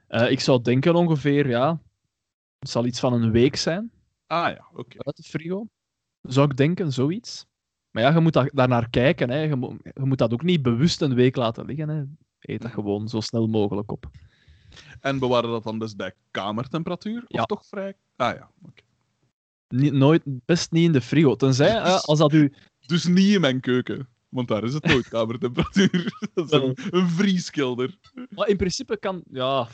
Eh, 0.06 0.30
ik 0.30 0.40
zou 0.40 0.62
denken 0.62 0.94
ongeveer, 0.94 1.48
ja... 1.48 1.82
Het 2.58 2.68
zal 2.70 2.86
iets 2.86 3.00
van 3.00 3.12
een 3.12 3.30
week 3.30 3.56
zijn 3.56 3.90
Ah 4.26 4.48
ja, 4.50 4.68
oké. 4.72 4.96
uit 4.98 5.16
de 5.16 5.22
frigo. 5.22 5.66
Zou 6.22 6.50
ik 6.50 6.56
denken, 6.56 6.92
zoiets. 6.92 7.46
Maar 7.96 8.04
ja, 8.04 8.12
je 8.12 8.20
moet 8.20 8.32
daar, 8.32 8.50
daarnaar 8.52 8.90
kijken. 8.90 9.30
Hè. 9.30 9.40
Je, 9.40 9.56
moet, 9.56 9.76
je 9.82 10.04
moet 10.04 10.18
dat 10.18 10.32
ook 10.32 10.42
niet 10.42 10.62
bewust 10.62 11.00
een 11.00 11.14
week 11.14 11.36
laten 11.36 11.64
liggen. 11.64 11.88
Hè. 11.88 12.02
Eet 12.40 12.62
dat 12.62 12.70
gewoon 12.70 13.08
zo 13.08 13.20
snel 13.20 13.46
mogelijk 13.46 13.92
op. 13.92 14.10
En 15.00 15.18
bewaren 15.18 15.50
dat 15.50 15.62
dan 15.62 15.78
dus 15.78 15.96
bij 15.96 16.14
kamertemperatuur? 16.30 17.24
Ja. 17.26 17.40
Of 17.40 17.46
toch 17.46 17.66
vrij... 17.66 17.94
Ah 18.16 18.34
ja, 18.34 18.50
oké. 18.62 18.82
Niet, 19.68 19.92
nooit, 19.92 20.22
best 20.24 20.72
niet 20.72 20.84
in 20.84 20.92
de 20.92 21.00
frigo. 21.00 21.36
Tenzij, 21.36 21.80
als 22.10 22.18
dat 22.18 22.32
u... 22.32 22.52
Dus 22.86 23.04
niet 23.04 23.34
in 23.34 23.40
mijn 23.40 23.60
keuken. 23.60 24.08
Want 24.28 24.48
daar 24.48 24.64
is 24.64 24.74
het 24.74 24.84
nooit 24.84 25.08
kamertemperatuur. 25.08 26.18
dat 26.34 26.52
is 26.52 26.60
een, 26.60 26.76
een 26.90 27.08
vrieskelder. 27.08 27.98
Maar 28.28 28.48
in 28.48 28.56
principe 28.56 28.98
kan... 28.98 29.22
Ja... 29.30 29.68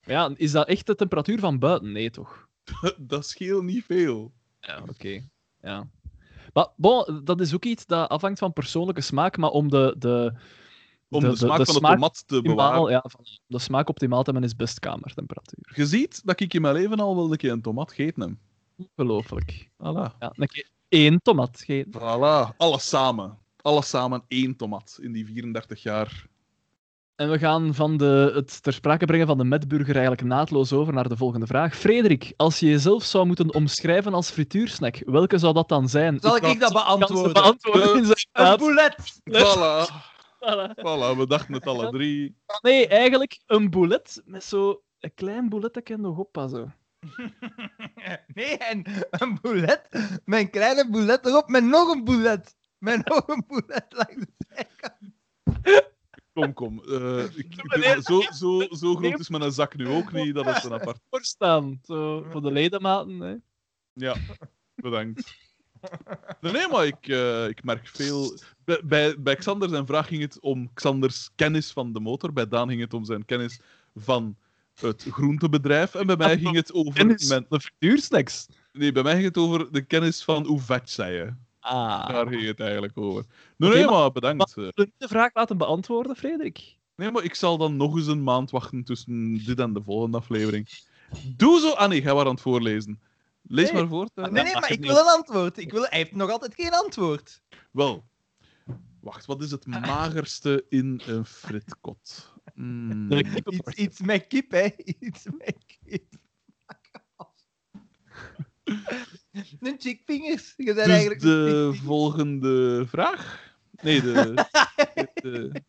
Ja, 0.00 0.32
is 0.36 0.52
dat 0.52 0.68
echt 0.68 0.86
de 0.86 0.94
temperatuur 0.94 1.38
van 1.38 1.58
buiten? 1.58 1.92
Nee, 1.92 2.10
toch? 2.10 2.48
dat 2.98 3.26
scheelt 3.26 3.64
niet 3.64 3.84
veel. 3.84 4.32
Ja, 4.60 4.82
oké. 4.88 5.28
Ja. 5.60 5.88
Maar 6.54 6.68
bon, 6.76 7.20
dat 7.24 7.40
is 7.40 7.54
ook 7.54 7.64
iets 7.64 7.86
dat 7.86 8.08
afhangt 8.08 8.38
van 8.38 8.52
persoonlijke 8.52 9.00
smaak, 9.00 9.36
maar 9.36 9.50
om 9.50 9.68
de, 9.70 9.94
de, 9.98 10.32
Om 11.10 11.20
De- 11.20 11.26
de, 11.26 11.32
de- 11.32 11.38
smaak 11.38 11.58
de 11.58 11.64
van 11.64 11.74
de 11.74 11.80
tomat 11.80 12.22
te 12.26 12.36
optimaal, 12.36 12.56
bewaren. 12.72 12.90
ja, 12.90 13.04
van 13.06 13.20
de 13.46 13.58
smaak 13.58 13.88
optimaal 13.88 14.22
te 14.22 14.30
hebben 14.30 14.48
is 14.48 14.56
best 14.56 14.78
kamertemperatuur. 14.80 15.72
Je 15.74 15.86
ziet 15.86 16.20
dat 16.24 16.40
ik 16.40 16.54
in 16.54 16.60
mijn 16.62 16.74
leven 16.74 17.00
al 17.00 17.16
wel 17.16 17.30
een 17.30 17.36
keer 17.36 17.52
een 17.52 17.62
tomat 17.62 17.92
gegeten 17.92 18.22
heb. 18.22 18.36
Ongelooflijk. 18.96 19.68
Voilà. 19.72 20.16
Ja, 20.18 20.32
een 20.32 20.46
keer 20.46 20.68
één 20.88 21.20
tomat 21.22 21.60
geen. 21.64 21.86
Voilà. 21.98 22.56
Alles 22.56 22.88
samen. 22.88 23.38
Alles 23.62 23.88
samen 23.88 24.24
één 24.28 24.56
tomat 24.56 24.98
in 25.02 25.12
die 25.12 25.26
34 25.26 25.82
jaar. 25.82 26.26
En 27.16 27.30
we 27.30 27.38
gaan 27.38 27.74
van 27.74 27.96
de, 27.96 28.30
het 28.34 28.62
ter 28.62 28.72
sprake 28.72 29.06
brengen 29.06 29.26
van 29.26 29.38
de 29.38 29.44
metburger 29.44 29.94
eigenlijk 29.94 30.22
naadloos 30.22 30.72
over 30.72 30.92
naar 30.92 31.08
de 31.08 31.16
volgende 31.16 31.46
vraag. 31.46 31.76
Frederik, 31.76 32.32
als 32.36 32.58
je 32.58 32.66
jezelf 32.66 33.04
zou 33.04 33.26
moeten 33.26 33.54
omschrijven 33.54 34.14
als 34.14 34.30
frituursnack, 34.30 35.02
welke 35.06 35.38
zou 35.38 35.54
dat 35.54 35.68
dan 35.68 35.88
zijn? 35.88 36.20
Zal 36.20 36.36
ik, 36.36 36.42
kan 36.42 36.50
ik 36.50 36.60
dat 36.60 36.72
beantwoorden? 36.72 37.32
beantwoorden 37.32 37.96
in 37.98 38.04
zijn 38.04 38.26
Een 38.32 38.58
boulet! 38.58 38.96
Voilà. 39.30 40.12
Voilà. 40.38 40.74
voilà. 40.74 41.16
We 41.18 41.26
dachten 41.26 41.54
het 41.54 41.66
alle 41.66 41.90
drie. 41.90 42.36
Nee, 42.60 42.88
eigenlijk 42.88 43.40
een 43.46 43.70
boulet 43.70 44.22
met 44.24 44.44
zo 44.44 44.82
een 44.98 45.14
klein 45.14 45.48
boulet 45.48 45.74
dat 45.74 45.88
ik 45.88 45.96
nog 45.98 46.18
oppassen. 46.18 46.74
Nee, 48.34 48.58
en 48.58 48.84
een 49.10 49.38
boulet. 49.42 49.88
Met 50.24 50.40
een 50.40 50.50
kleine 50.50 50.90
boulet 50.90 51.26
erop, 51.26 51.48
met 51.48 51.64
nog 51.64 51.94
een 51.94 52.04
boulet. 52.04 52.54
Met 52.78 53.08
nog 53.08 53.28
een 53.28 53.44
boulet 53.46 53.86
langs 53.88 54.14
de 54.14 54.44
zijkant. 54.48 55.92
Kom, 56.34 56.52
kom. 56.52 56.82
Eh, 56.84 57.24
ik, 57.24 57.34
ik- 57.36 57.62
meneer- 57.76 58.02
zo, 58.02 58.20
zo, 58.20 58.60
zo 58.70 58.94
groot 58.94 59.18
is 59.18 59.28
mijn 59.28 59.52
zak 59.52 59.76
nu 59.76 59.88
ook 59.88 60.12
niet. 60.12 60.34
Dat 60.34 60.46
is 60.56 60.64
een 60.64 60.72
apart. 60.72 60.98
Voorstaan, 61.10 61.80
zo 61.82 62.26
voor 62.30 62.42
de 62.42 62.50
ledematen. 62.52 63.20
Hè. 63.20 63.34
Ja, 63.92 64.16
bedankt. 64.74 65.34
Nee, 66.40 66.52
nee, 66.52 66.68
maar 66.68 66.86
ik, 66.86 67.08
eh, 67.08 67.48
ik 67.48 67.64
merk 67.64 67.86
veel. 67.88 68.38
Bij, 68.64 68.80
bij, 68.84 69.20
bij 69.20 69.36
Xander 69.36 69.68
zijn 69.68 69.86
vraag 69.86 70.06
ging 70.06 70.22
het 70.22 70.40
om 70.40 70.72
Xanders 70.74 71.30
kennis 71.34 71.72
van 71.72 71.92
de 71.92 72.00
motor. 72.00 72.32
Bij 72.32 72.48
Daan 72.48 72.68
ging 72.68 72.80
het 72.80 72.94
om 72.94 73.04
zijn 73.04 73.24
kennis 73.24 73.60
van 73.94 74.36
het 74.74 75.06
groentebedrijf. 75.10 75.94
En 75.94 76.06
bij 76.06 76.16
mij 76.16 76.38
ging 76.38 76.54
het 76.54 76.72
over. 76.72 76.92
Kennis 76.92 77.28
Mijn, 77.28 77.46
de 77.48 77.60
frituursnacks. 77.60 78.46
nee, 78.72 78.92
bij 78.92 79.02
mij 79.02 79.12
ging 79.12 79.24
het 79.24 79.38
over 79.38 79.72
de 79.72 79.82
kennis 79.82 80.24
van 80.24 80.46
hoe 80.46 80.60
vet 80.60 80.90
zij 80.90 81.12
je. 81.14 81.32
Ah. 81.64 82.08
Daar 82.08 82.26
ging 82.28 82.46
het 82.46 82.60
eigenlijk 82.60 82.98
over. 82.98 83.24
Nee, 83.56 83.68
Oké, 83.68 83.78
nee, 83.78 83.86
maar- 83.88 83.94
maar 83.98 84.12
bedankt. 84.12 84.48
eh. 84.48 84.54
Zullen 84.54 84.72
we 84.74 84.90
de 84.96 85.08
vraag 85.08 85.34
laten 85.34 85.56
beantwoorden, 85.58 86.16
Frederik? 86.16 86.76
Nee, 86.96 87.10
maar 87.10 87.24
ik 87.24 87.34
zal 87.34 87.58
dan 87.58 87.76
nog 87.76 87.96
eens 87.96 88.06
een 88.06 88.22
maand 88.22 88.50
wachten 88.50 88.84
tussen 88.84 89.44
dit 89.44 89.58
en 89.58 89.72
de 89.72 89.82
volgende 89.82 90.16
aflevering. 90.18 90.68
Doe 91.36 91.60
zo. 91.60 91.70
Ah 91.70 91.88
nee, 91.88 92.02
jij 92.02 92.14
was 92.14 92.24
aan 92.24 92.30
het 92.30 92.40
voorlezen. 92.40 93.00
Lees 93.42 93.70
Nee. 93.72 93.80
maar 93.80 93.88
voor. 93.88 94.08
Nee, 94.14 94.24
Tijn. 94.30 94.44
nee, 94.44 94.54
maar 94.54 94.70
ik 94.70 94.80
wil 94.80 94.96
een 94.96 95.04
antwoord. 95.16 95.58
Ik 95.58 95.70
wil... 95.72 95.82
Hij 95.82 95.98
heeft 95.98 96.12
nog 96.14 96.30
altijd 96.30 96.54
geen 96.54 96.72
antwoord. 96.74 97.42
Wel. 97.70 98.04
Wacht, 99.00 99.24
wat 99.26 99.42
is 99.42 99.50
het 99.50 99.66
magerste 99.66 100.66
in 100.68 101.00
een 101.06 101.24
fritkot? 101.26 102.32
Mm. 102.54 103.08
Kip- 103.08 103.48
Iets, 103.52 103.74
iets 103.74 104.00
met 104.00 104.26
kip, 104.26 104.50
hè. 104.50 104.68
Iets 105.00 105.24
met 105.38 105.56
kip. 105.84 106.04
Een 109.60 109.76
chickfingers. 109.78 110.54
Je 110.56 110.64
bent 110.64 110.76
Dus 110.76 110.86
eigenlijk 110.86 111.20
de 111.20 111.72
volgende 111.84 112.84
vraag? 112.86 113.52
Nee, 113.82 114.00
de... 114.00 114.34
de- 115.14 115.62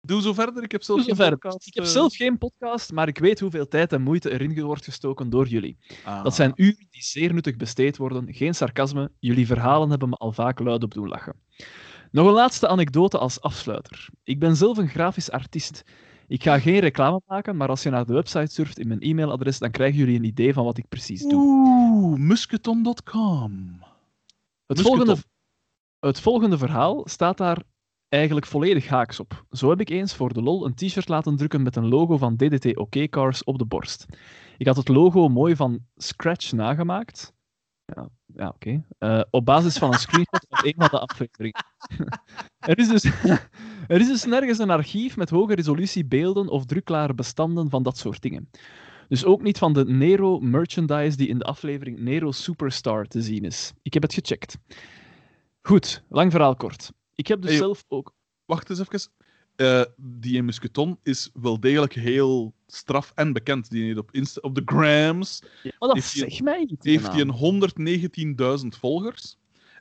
Doe 0.00 0.22
zo 0.22 0.32
verder. 0.32 0.62
Ik 0.62 0.72
heb 0.72 0.82
zelf 0.82 1.04
geen 1.04 1.16
verder. 1.16 1.38
podcast, 1.38 1.66
Ik 1.66 1.74
heb 1.74 1.84
eh. 1.84 1.90
zelf 1.90 2.16
geen 2.16 2.38
podcast, 2.38 2.92
maar 2.92 3.08
ik 3.08 3.18
weet 3.18 3.40
hoeveel 3.40 3.68
tijd 3.68 3.92
en 3.92 4.02
moeite 4.02 4.30
erin 4.30 4.62
wordt 4.62 4.84
gestoken 4.84 5.30
door 5.30 5.46
jullie. 5.46 5.76
Ah. 6.04 6.22
Dat 6.24 6.34
zijn 6.34 6.52
uren 6.54 6.86
die 6.90 7.02
zeer 7.02 7.34
nuttig 7.34 7.56
besteed 7.56 7.96
worden. 7.96 8.34
Geen 8.34 8.54
sarcasme, 8.54 9.10
jullie 9.18 9.46
verhalen 9.46 9.90
hebben 9.90 10.08
me 10.08 10.16
al 10.16 10.32
vaak 10.32 10.58
luid 10.58 10.82
op 10.82 10.94
doen 10.94 11.08
lachen. 11.08 11.34
Nog 12.10 12.26
een 12.26 12.32
laatste 12.32 12.68
anekdote 12.68 13.18
als 13.18 13.40
afsluiter. 13.40 14.08
Ik 14.24 14.38
ben 14.38 14.56
zelf 14.56 14.78
een 14.78 14.88
grafisch 14.88 15.30
artiest. 15.30 15.82
Ik 16.26 16.42
ga 16.42 16.58
geen 16.58 16.78
reclame 16.78 17.20
maken, 17.26 17.56
maar 17.56 17.68
als 17.68 17.82
je 17.82 17.90
naar 17.90 18.06
de 18.06 18.12
website 18.12 18.52
surft 18.52 18.78
in 18.78 18.88
mijn 18.88 19.00
e-mailadres, 19.00 19.58
dan 19.58 19.70
krijgen 19.70 19.98
jullie 19.98 20.16
een 20.16 20.24
idee 20.24 20.52
van 20.52 20.64
wat 20.64 20.78
ik 20.78 20.88
precies 20.88 21.22
doe. 21.22 21.42
Oeh, 21.42 22.18
musketon.com. 22.18 23.82
Het 24.66 24.76
Musketon. 24.76 24.84
volgende, 24.84 25.22
het 25.98 26.20
volgende 26.20 26.58
verhaal 26.58 27.02
staat 27.08 27.36
daar 27.36 27.62
eigenlijk 28.08 28.46
volledig 28.46 28.88
haaks 28.88 29.20
op. 29.20 29.44
Zo 29.50 29.68
heb 29.68 29.80
ik 29.80 29.90
eens 29.90 30.14
voor 30.14 30.32
de 30.32 30.42
lol 30.42 30.66
een 30.66 30.74
t-shirt 30.74 31.08
laten 31.08 31.36
drukken 31.36 31.62
met 31.62 31.76
een 31.76 31.88
logo 31.88 32.16
van 32.16 32.36
DDT 32.36 32.76
OK 32.76 33.08
Cars 33.10 33.44
op 33.44 33.58
de 33.58 33.66
borst. 33.66 34.06
Ik 34.58 34.66
had 34.66 34.76
het 34.76 34.88
logo 34.88 35.28
mooi 35.28 35.56
van 35.56 35.80
scratch 35.96 36.52
nagemaakt. 36.52 37.34
Ja, 37.84 38.08
ja 38.26 38.48
oké. 38.48 38.84
Eh, 38.98 39.20
op 39.30 39.44
basis 39.44 39.78
van 39.78 39.92
een 39.92 39.98
screenshot 39.98 40.46
uit 40.48 40.64
een 40.64 40.74
van 40.76 40.88
de 40.90 40.98
afleveringen. 40.98 41.64
er, 42.58 42.78
is 42.78 42.88
dus, 42.88 43.04
er 43.94 44.00
is 44.00 44.06
dus 44.06 44.24
nergens 44.24 44.58
een 44.58 44.70
archief 44.70 45.16
met 45.16 45.30
hoge 45.30 45.54
resolutie 45.54 46.04
beelden 46.04 46.48
of 46.48 46.64
drukklare 46.64 47.14
bestanden 47.14 47.70
van 47.70 47.82
dat 47.82 47.98
soort 47.98 48.22
dingen. 48.22 48.50
Dus 49.08 49.24
ook 49.24 49.42
niet 49.42 49.58
van 49.58 49.72
de 49.72 49.84
Nero 49.84 50.40
merchandise 50.40 51.16
die 51.16 51.28
in 51.28 51.38
de 51.38 51.44
aflevering 51.44 51.98
Nero 51.98 52.32
Superstar 52.32 53.06
te 53.06 53.22
zien 53.22 53.44
is. 53.44 53.72
Ik 53.82 53.92
heb 53.92 54.02
het 54.02 54.14
gecheckt. 54.14 54.58
Goed, 55.62 56.04
lang 56.08 56.30
verhaal 56.30 56.56
kort. 56.56 56.92
Ik 57.14 57.26
heb 57.26 57.40
dus 57.40 57.50
Hey, 57.50 57.58
zelf 57.58 57.84
ook. 57.88 58.14
Wacht 58.44 58.70
eens 58.70 58.78
even. 58.78 59.10
Eh, 59.56 59.82
die 59.96 60.36
in 60.36 60.44
Musketon 60.44 60.98
is 61.02 61.30
wel 61.34 61.60
degelijk 61.60 61.92
heel 61.92 62.54
straf 62.66 63.12
en 63.14 63.32
bekend. 63.32 63.70
Die 63.70 63.84
heeft 63.84 63.98
op, 63.98 64.08
Insta 64.12 64.40
op 64.40 64.54
de 64.54 64.62
grams 64.64 65.42
Ja, 65.62 65.70
dat 65.78 66.02
zegt 66.02 66.42
mij 66.42 66.60
iets. 66.68 66.84
heeft 66.86 67.06
hij 67.12 67.24
naam. 67.24 67.28
een 67.28 68.60
119.000 68.62 68.78
volgers. 68.78 69.36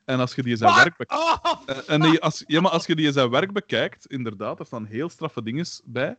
En 0.06 0.20
als 0.20 0.36
je 0.36 0.44
die 0.44 0.56
zijn 0.56 0.74
Wat? 0.74 0.84
werk 0.84 0.98
bekijkt... 0.98 1.24
Oh, 1.24 1.62
Eh, 1.66 1.78
en 1.88 2.20
als, 2.20 2.44
ja, 2.48 2.62
maar 2.62 2.72
als 2.72 2.86
je 2.86 2.96
die 2.96 3.12
zijn 3.12 3.30
werk 3.30 3.54
bekijkt, 3.54 4.06
inderdaad, 4.06 4.60
er 4.60 4.66
staan 4.66 4.86
heel 4.86 5.10
straffe 5.10 5.44
dingen 5.44 5.66
bij. 5.86 6.18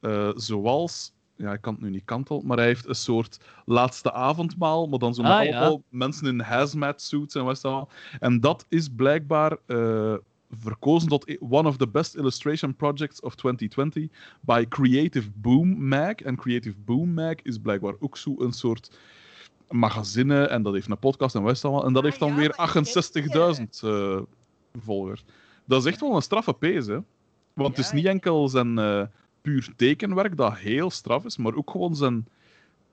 Eh, 0.00 0.30
zoals, 0.34 1.12
ja, 1.36 1.52
ik 1.52 1.60
kan 1.60 1.72
het 1.74 1.82
nu 1.82 1.90
niet 1.90 2.04
kantelen, 2.04 2.46
maar 2.46 2.56
hij 2.56 2.66
heeft 2.66 2.88
een 2.88 2.94
soort 2.94 3.38
laatste 3.64 4.12
avondmaal, 4.12 4.86
maar 4.86 4.98
dan 4.98 5.14
zo 5.14 5.22
met 5.22 5.30
Ah, 5.32 5.44
ja. 5.44 5.58
allemaal 5.58 5.82
mensen 5.88 6.26
in 6.26 6.40
hazmat 6.40 7.02
suits 7.02 7.34
en 7.34 7.44
wat 7.44 7.64
allemaal. 7.64 7.88
En 8.20 8.40
dat 8.40 8.66
is 8.68 8.88
blijkbaar 8.96 9.56
verkozen 10.58 11.08
tot 11.08 11.36
one 11.40 11.68
of 11.68 11.76
the 11.76 11.88
best 11.88 12.14
illustration 12.14 12.74
projects 12.74 13.20
of 13.20 13.34
2020 13.34 14.08
by 14.40 14.66
Creative 14.68 15.30
Boom 15.34 15.88
Mag. 15.88 16.14
En 16.14 16.36
Creative 16.36 16.76
Boom 16.84 17.14
Mag 17.14 17.34
is 17.42 17.58
blijkbaar 17.58 17.94
ook 18.00 18.16
zo 18.16 18.34
een 18.38 18.52
soort 18.52 18.98
magazine 19.70 20.46
en 20.46 20.62
dat 20.62 20.72
heeft 20.72 20.90
een 20.90 20.98
podcast 20.98 21.34
en 21.34 21.42
dat 21.42 21.64
allemaal. 21.64 21.86
En 21.86 21.92
dat 21.92 22.02
Ah, 22.02 22.08
heeft 22.08 22.20
dan 22.20 22.28
ja, 22.28 22.36
weer 22.36 22.54
dat 22.56 22.70
ken 22.70 22.84
68.000 23.56 23.62
eh, 23.82 24.20
volgers. 24.78 25.24
Dat 25.64 25.84
is 25.84 25.90
echt 25.90 26.00
wel 26.00 26.14
een 26.14 26.22
straffe 26.22 26.52
pees, 26.52 26.86
hè. 26.86 26.98
Want 27.52 27.76
het 27.76 27.78
is 27.86 27.92
niet 27.92 28.06
enkel 28.06 28.48
zijn 28.48 28.78
eh, 28.78 29.02
puur 29.42 29.72
tekenwerk 29.76 30.36
dat 30.36 30.56
heel 30.56 30.90
straf 30.90 31.24
is, 31.24 31.36
maar 31.36 31.54
ook 31.54 31.70
gewoon 31.70 31.96
zijn 31.96 32.26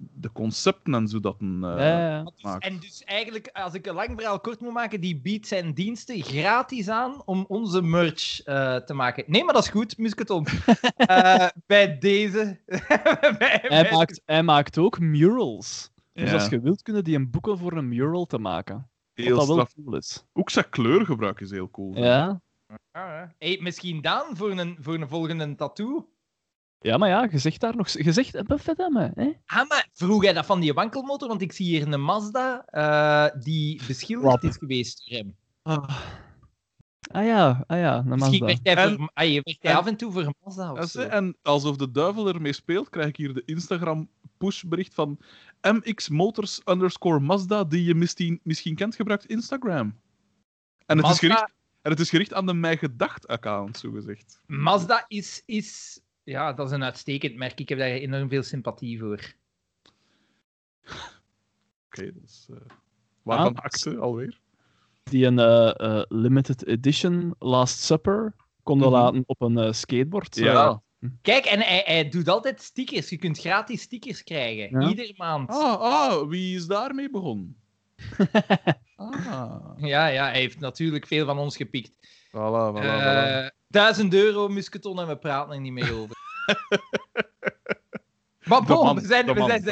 de 0.01 0.31
concepten 0.31 0.93
en 0.93 1.07
zo 1.07 1.19
dat 1.19 1.35
een 1.39 1.63
eh, 1.63 1.77
Ja, 1.77 2.31
ja. 2.35 2.57
En 2.57 2.79
dus 2.79 3.03
eigenlijk, 3.03 3.49
als 3.53 3.73
ik 3.73 3.85
een 3.85 3.93
lang 3.95 4.11
verhaal 4.15 4.39
kort 4.39 4.59
moet 4.59 4.73
maken, 4.73 5.01
die 5.01 5.21
biedt 5.21 5.47
zijn 5.47 5.73
diensten 5.73 6.21
gratis 6.23 6.87
aan 6.89 7.21
om 7.25 7.45
onze 7.47 7.81
merch 7.81 8.43
eh, 8.43 8.75
te 8.75 8.93
maken. 8.93 9.23
Nee, 9.27 9.43
maar 9.43 9.53
dat 9.53 9.63
is 9.63 9.69
goed, 9.69 9.97
Musketon. 9.97 10.45
Eh, 10.95 11.47
bij 11.65 11.97
deze. 11.97 12.59
bij, 13.37 13.59
Hij, 13.61 13.83
bij- 13.83 13.91
maakt, 13.91 14.21
hij 14.25 14.43
maakt 14.43 14.77
ook 14.77 14.99
murals. 14.99 15.91
Dus 16.13 16.33
als 16.33 16.49
je 16.49 16.59
wilt, 16.59 16.81
kunnen 16.81 17.03
die 17.03 17.15
een 17.15 17.29
boeken 17.29 17.57
voor 17.57 17.73
een 17.73 17.87
mural 17.87 18.25
te 18.25 18.37
maken. 18.37 18.89
heel 19.13 19.37
dat 19.37 19.47
wel 19.47 19.67
cool 19.83 19.95
is. 19.97 20.25
Ook 20.33 20.49
zijn 20.49 20.69
kleurgebruik 20.69 21.39
is 21.39 21.51
heel 21.51 21.69
cool. 21.69 21.97
Ja. 21.97 22.41
Ah, 22.91 23.23
hey, 23.37 23.57
misschien 23.61 24.01
Daan 24.01 24.37
voor 24.37 24.51
een, 24.51 24.77
voor 24.79 24.93
een 24.93 25.07
volgende 25.09 25.55
tattoo. 25.55 26.09
Ja, 26.81 26.97
maar 26.97 27.09
ja, 27.09 27.27
je 27.31 27.37
zegt 27.37 27.59
daar 27.59 27.75
nog... 27.75 27.89
Je 27.89 28.13
zegt, 28.13 28.43
buffet 28.47 28.79
aan 28.79 28.93
me, 28.93 29.11
hè? 29.15 29.31
Ah, 29.45 29.69
maar 29.69 29.89
vroeg 29.93 30.23
jij 30.23 30.33
dat 30.33 30.45
van 30.45 30.59
die 30.59 30.73
wankelmotor? 30.73 31.27
Want 31.27 31.41
ik 31.41 31.51
zie 31.51 31.65
hier 31.65 31.87
een 31.93 32.01
Mazda 32.01 32.65
eh, 32.65 33.41
die 33.41 33.81
beschilderd 33.87 34.41
Wat? 34.41 34.43
is 34.51 34.57
geweest 34.57 35.09
door 35.09 35.17
hem. 35.17 35.35
Ah, 35.61 35.99
ah 37.11 37.25
ja, 37.25 37.63
ah 37.67 37.77
ja, 37.79 37.97
een 37.97 38.07
Misschien 38.09 38.29
Mazda. 38.31 38.45
werkt 38.45 38.59
hij, 38.63 38.75
En- 38.75 38.95
voor, 38.97 39.09
ah, 39.13 39.25
je 39.27 39.41
werkt 39.43 39.63
hij 39.63 39.71
en- 39.71 39.77
af 39.77 39.87
en 39.87 39.95
toe 39.97 40.11
voor 40.11 40.21
een 40.21 40.35
Mazda 40.43 40.71
of 40.71 40.77
En, 40.77 40.87
zo. 40.87 41.01
en 41.01 41.37
alsof 41.41 41.75
de 41.75 41.91
duivel 41.91 42.27
ermee 42.27 42.53
speelt, 42.53 42.89
krijg 42.89 43.07
ik 43.07 43.15
hier 43.15 43.33
de 43.33 43.43
Instagram 43.45 44.09
pushbericht 44.37 44.93
van 44.93 45.19
MX 45.61 46.09
Motors 46.09 46.61
underscore 46.65 47.19
Mazda, 47.19 47.63
die 47.63 47.83
je 47.83 47.95
misschien, 47.95 48.39
misschien 48.43 48.75
kent, 48.75 48.95
gebruikt 48.95 49.25
Instagram. 49.25 49.99
En 50.85 50.97
het, 50.97 51.07
is 51.09 51.19
gericht, 51.19 51.53
en 51.81 51.91
het 51.91 51.99
is 51.99 52.09
gericht 52.09 52.33
aan 52.33 52.45
de 52.45 52.53
Mij 52.53 52.77
Gedacht 52.77 53.27
account, 53.27 53.77
zogezegd. 53.77 54.41
Mazda 54.45 55.05
is, 55.07 55.43
is... 55.45 55.99
Ja, 56.29 56.53
dat 56.53 56.67
is 56.67 56.71
een 56.73 56.83
uitstekend 56.83 57.35
merk. 57.35 57.59
Ik 57.59 57.69
heb 57.69 57.77
daar 57.77 57.87
enorm 57.87 58.29
veel 58.29 58.43
sympathie 58.43 58.99
voor. 58.99 59.33
Oké, 61.85 62.11
dus... 62.21 62.47
eh 62.49 62.55
waarvan 63.21 63.55
Ah, 63.55 63.63
acte 63.63 63.97
alweer? 63.97 64.39
Die 65.03 65.25
een 65.25 65.39
eh, 65.39 65.79
eh, 65.79 66.03
limited 66.07 66.65
edition 66.65 67.35
Last 67.39 67.79
Supper 67.79 68.33
konden 68.63 68.87
Mhm. 68.89 68.97
laten 68.97 69.23
op 69.25 69.41
een 69.41 69.57
eh, 69.57 69.71
skateboard. 69.71 70.35
Ja. 70.35 70.81
eh, 70.99 71.09
Kijk, 71.21 71.45
en 71.45 71.59
hij, 71.59 71.83
hij 71.85 72.09
doet 72.09 72.27
altijd 72.27 72.61
stickers. 72.61 73.09
Je 73.09 73.17
kunt 73.17 73.39
gratis 73.39 73.81
stickers 73.81 74.23
krijgen. 74.23 74.81
Ja. 74.81 74.87
Iedere 74.89 75.13
maand. 75.17 75.49
Ah, 75.49 75.79
ah, 75.79 76.27
wie 76.27 76.55
is 76.55 76.65
daarmee 76.67 77.09
begonnen? 77.09 77.55
ah, 78.95 79.71
Ja, 79.77 80.07
ja, 80.07 80.23
hij 80.29 80.39
heeft 80.39 80.59
natuurlijk 80.59 81.07
veel 81.07 81.25
van 81.25 81.37
ons 81.37 81.57
gepikt. 81.57 81.91
Voilà, 82.31 82.71
voilà, 82.71 82.73
voilà. 82.73 83.45
Eh, 83.45 83.49
1000 83.67 84.13
euro 84.13 84.47
musketon 84.47 84.99
en 84.99 85.07
we 85.07 85.17
praten 85.17 85.53
er 85.53 85.59
niet 85.59 85.71
meer 85.71 85.93
over. 85.93 86.15
maar 88.49 88.63
bon, 88.63 88.85
man, 88.85 88.95
we, 88.95 89.05
zijn, 89.05 89.25
we, 89.25 89.33
man, 89.33 89.49
zijn, 89.49 89.63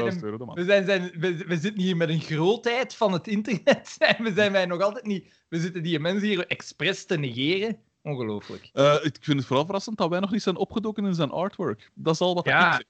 we, 0.54 0.64
zijn, 0.64 0.86
zijn, 0.86 1.12
we, 1.20 1.44
we 1.48 1.58
zitten 1.58 1.82
hier 1.82 1.98
met 1.98 2.10
een 2.10 2.22
grootheid 2.22 2.96
van 2.96 3.14
het 3.14 3.28
internet. 3.28 3.96
En 4.18 4.24
we 4.24 4.34
zijn 4.34 4.52
wij 4.52 4.66
nog 4.66 4.82
altijd 4.82 5.06
niet. 5.06 5.44
We 5.50 5.60
zitten 5.60 5.84
die 5.84 6.00
mensen 6.00 6.28
hier 6.28 6.48
expres 6.48 7.06
te 7.06 7.18
negeren. 7.18 7.78
Ongelooflijk. 8.02 8.70
Eh, 8.74 8.94
ik 9.02 9.18
vind 9.22 9.38
het 9.38 9.46
vooral 9.46 9.66
verrassend 9.66 9.98
dat 9.98 10.10
wij 10.10 10.20
nog 10.20 10.32
niet 10.32 10.42
zijn 10.42 10.56
opgedoken 10.56 11.06
in 11.06 11.14
zijn 11.14 11.32
artwork. 11.32 11.92
Dat 11.94 12.14
is 12.14 12.22
al 12.22 12.36
wat 12.36 12.46
Ja. 12.46 12.68
ik 12.68 12.74
zeg. 12.74 12.84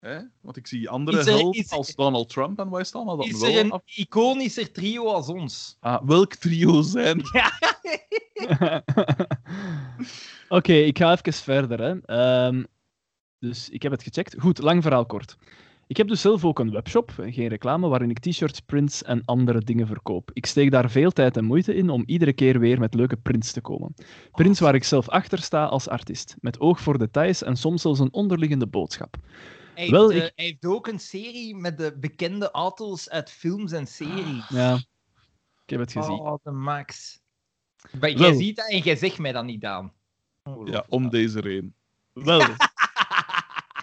Hè? 0.00 0.18
Want 0.40 0.56
ik 0.56 0.66
zie 0.66 0.88
andere 0.88 1.18
Is 1.18 1.26
er- 1.26 1.32
helden 1.32 1.60
is- 1.60 1.70
als 1.70 1.94
Donald 1.94 2.28
Trump 2.28 2.58
en 2.58 2.70
wij 2.70 2.84
staan 2.84 3.06
al 3.06 3.16
dat 3.16 3.26
Is 3.26 3.40
wel 3.40 3.50
er 3.50 3.58
een 3.58 3.70
af- 3.70 3.82
iconischer 3.96 4.72
trio 4.72 5.04
als 5.06 5.28
ons? 5.28 5.76
Ah, 5.80 6.02
welk 6.06 6.34
trio 6.34 6.82
zijn? 6.82 7.20
Oké, 10.48 10.72
ik 10.72 10.98
ga 10.98 11.12
even 11.12 11.32
verder. 11.32 11.80
Hè. 11.80 11.98
Ehm, 12.04 12.64
dus 13.38 13.68
ik 13.68 13.82
heb 13.82 13.92
het 13.92 14.02
gecheckt. 14.02 14.34
Goed, 14.38 14.58
lang 14.58 14.82
verhaal 14.82 15.06
kort. 15.06 15.36
Ik 15.88 15.96
heb 15.96 16.08
dus 16.08 16.20
zelf 16.20 16.44
ook 16.44 16.58
een 16.58 16.70
webshop, 16.70 17.12
geen 17.16 17.48
reclame, 17.48 17.88
waarin 17.88 18.10
ik 18.10 18.18
t-shirts, 18.18 18.60
prints 18.60 19.02
en 19.02 19.22
andere 19.24 19.60
dingen 19.60 19.86
verkoop. 19.86 20.30
Ik 20.32 20.46
steek 20.46 20.70
daar 20.70 20.90
veel 20.90 21.10
tijd 21.10 21.36
en 21.36 21.44
moeite 21.44 21.74
in 21.74 21.90
om 21.90 22.02
iedere 22.06 22.32
keer 22.32 22.58
weer 22.58 22.78
met 22.78 22.94
leuke 22.94 23.16
prints 23.16 23.52
te 23.52 23.60
komen. 23.60 23.94
Prints 24.32 24.60
waar 24.60 24.74
ik 24.74 24.84
zelf 24.84 25.08
achter 25.08 25.38
sta 25.38 25.64
als 25.64 25.88
artiest, 25.88 26.36
met 26.40 26.60
oog 26.60 26.80
voor 26.80 26.98
details 26.98 27.42
en 27.42 27.56
soms 27.56 27.82
zelfs 27.82 28.00
een 28.00 28.12
onderliggende 28.12 28.66
boodschap. 28.66 29.16
Hij, 29.76 29.90
Wel, 29.90 30.08
heeft, 30.10 30.20
eh, 30.22 30.26
ik- 30.26 30.32
hij 30.36 30.44
heeft 30.44 30.64
ook 30.66 30.86
een 30.86 30.98
serie 31.00 31.54
met 31.56 31.78
de 31.78 31.96
bekende 31.98 32.50
auto's 32.50 33.08
uit 33.08 33.30
films 33.30 33.72
en 33.72 33.86
series. 33.86 34.48
Ja, 34.48 34.74
ik 35.64 35.70
heb 35.70 35.80
het 35.80 35.92
gezien. 35.92 36.18
Oh, 36.18 36.34
de 36.42 36.50
max. 36.50 37.20
Maar 38.00 38.10
jij 38.10 38.18
Wel. 38.30 38.34
ziet 38.38 38.56
dat 38.56 38.68
en 38.70 38.78
jij 38.78 38.96
zegt 38.96 39.18
mij 39.18 39.32
dat 39.32 39.44
niet 39.44 39.64
aan. 39.64 39.92
Ja, 40.64 40.84
om 40.88 41.08
deze 41.10 41.40
reden. 41.40 41.74
Wel. 42.12 42.40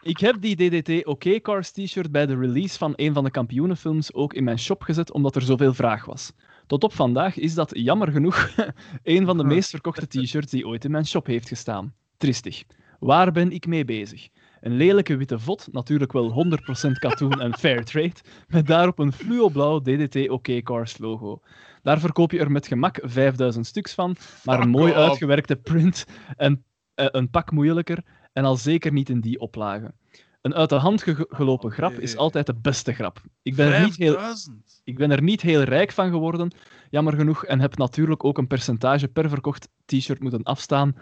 Ik 0.04 0.18
heb 0.18 0.42
die 0.42 0.56
DDT 0.56 1.06
OK 1.06 1.42
Cars 1.42 1.72
t-shirt 1.72 2.12
bij 2.12 2.26
de 2.26 2.38
release 2.38 2.78
van 2.78 2.94
een 2.96 3.14
van 3.14 3.24
de 3.24 3.32
kampioenenfilms 3.32 4.14
ook 4.14 4.34
in 4.34 4.44
mijn 4.44 4.60
shop 4.60 4.82
gezet, 4.82 5.12
omdat 5.12 5.36
er 5.36 5.42
zoveel 5.42 5.74
vraag 5.74 6.06
was. 6.06 6.32
Tot 6.68 6.84
op 6.84 6.94
vandaag 6.94 7.38
is 7.38 7.54
dat 7.54 7.72
jammer 7.74 8.12
genoeg 8.12 8.50
een 9.04 9.26
van 9.26 9.38
de 9.38 9.44
meest 9.44 9.70
verkochte 9.70 10.08
t-shirts 10.08 10.52
die 10.52 10.68
ooit 10.68 10.86
in 10.86 10.92
mijn 10.92 11.06
shop 11.06 11.26
heeft 11.26 11.48
gestaan. 11.48 11.94
Tristig. 12.18 12.64
Waar 13.00 13.32
ben 13.32 13.52
ik 13.52 13.66
mee 13.68 13.86
bezig? 13.86 14.30
Een 14.64 14.76
lelijke 14.76 15.18
witte 15.18 15.40
vod, 15.40 15.68
natuurlijk 15.72 16.12
wel 16.12 16.46
100% 16.88 16.92
katoen 17.00 17.42
en 17.42 17.58
fair 17.58 17.84
trade, 17.84 18.14
met 18.48 18.68
daarop 18.68 19.00
een 19.00 19.12
fluoblauw 19.12 19.80
DDT 19.80 20.30
OK 20.30 20.64
Cars 20.64 20.98
logo. 20.98 21.40
Daar 21.82 22.00
verkoop 22.00 22.32
je 22.32 22.40
er 22.40 22.52
met 22.52 22.68
gemak 22.68 23.00
5000 23.02 23.66
stuks 23.66 23.94
van, 23.94 24.16
maar 24.44 24.56
een 24.56 24.62
Fuck 24.64 24.72
mooi 24.72 24.94
uitgewerkte 24.94 25.56
print 25.56 26.06
en 26.36 26.64
eh, 26.94 27.06
een 27.12 27.30
pak 27.30 27.52
moeilijker 27.52 28.04
en 28.34 28.46
al 28.46 28.56
zeker 28.56 28.92
niet 28.92 29.10
in 29.10 29.20
die 29.20 29.40
oplage. 29.40 29.94
Een 30.42 30.56
uit 30.56 30.70
de 30.70 30.76
hand 30.76 31.04
ge- 31.04 31.28
gelopen 31.30 31.70
Oh, 31.70 31.76
grap 31.76 31.92
nee. 31.92 32.02
is 32.02 32.18
altijd 32.18 32.46
de 32.46 32.56
beste 32.62 32.94
grap. 32.94 33.22
Ik 33.42 33.56
ben, 33.56 33.74
er 33.74 33.84
niet 33.84 33.98
heel, 33.98 34.14
5000. 34.14 34.82
ik 34.84 34.98
ben 34.98 35.12
er 35.12 35.22
niet 35.22 35.42
heel 35.42 35.62
rijk 35.62 35.92
van 35.92 36.10
geworden, 36.10 36.52
jammer 36.90 37.14
genoeg, 37.14 37.46
en 37.46 37.60
heb 37.60 37.78
natuurlijk 37.78 38.24
ook 38.24 38.38
een 38.38 38.48
percentage 38.48 39.08
per 39.08 39.30
verkocht 39.30 39.70
t-shirt 39.86 40.20
moeten 40.20 40.44
afstaan 40.44 40.96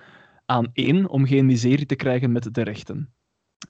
aan 0.45 0.69
één 0.73 1.09
om 1.09 1.25
geen 1.25 1.45
miserie 1.45 1.85
te 1.85 1.95
krijgen 1.95 2.31
met 2.31 2.53
de 2.53 2.63
rechten. 2.63 3.13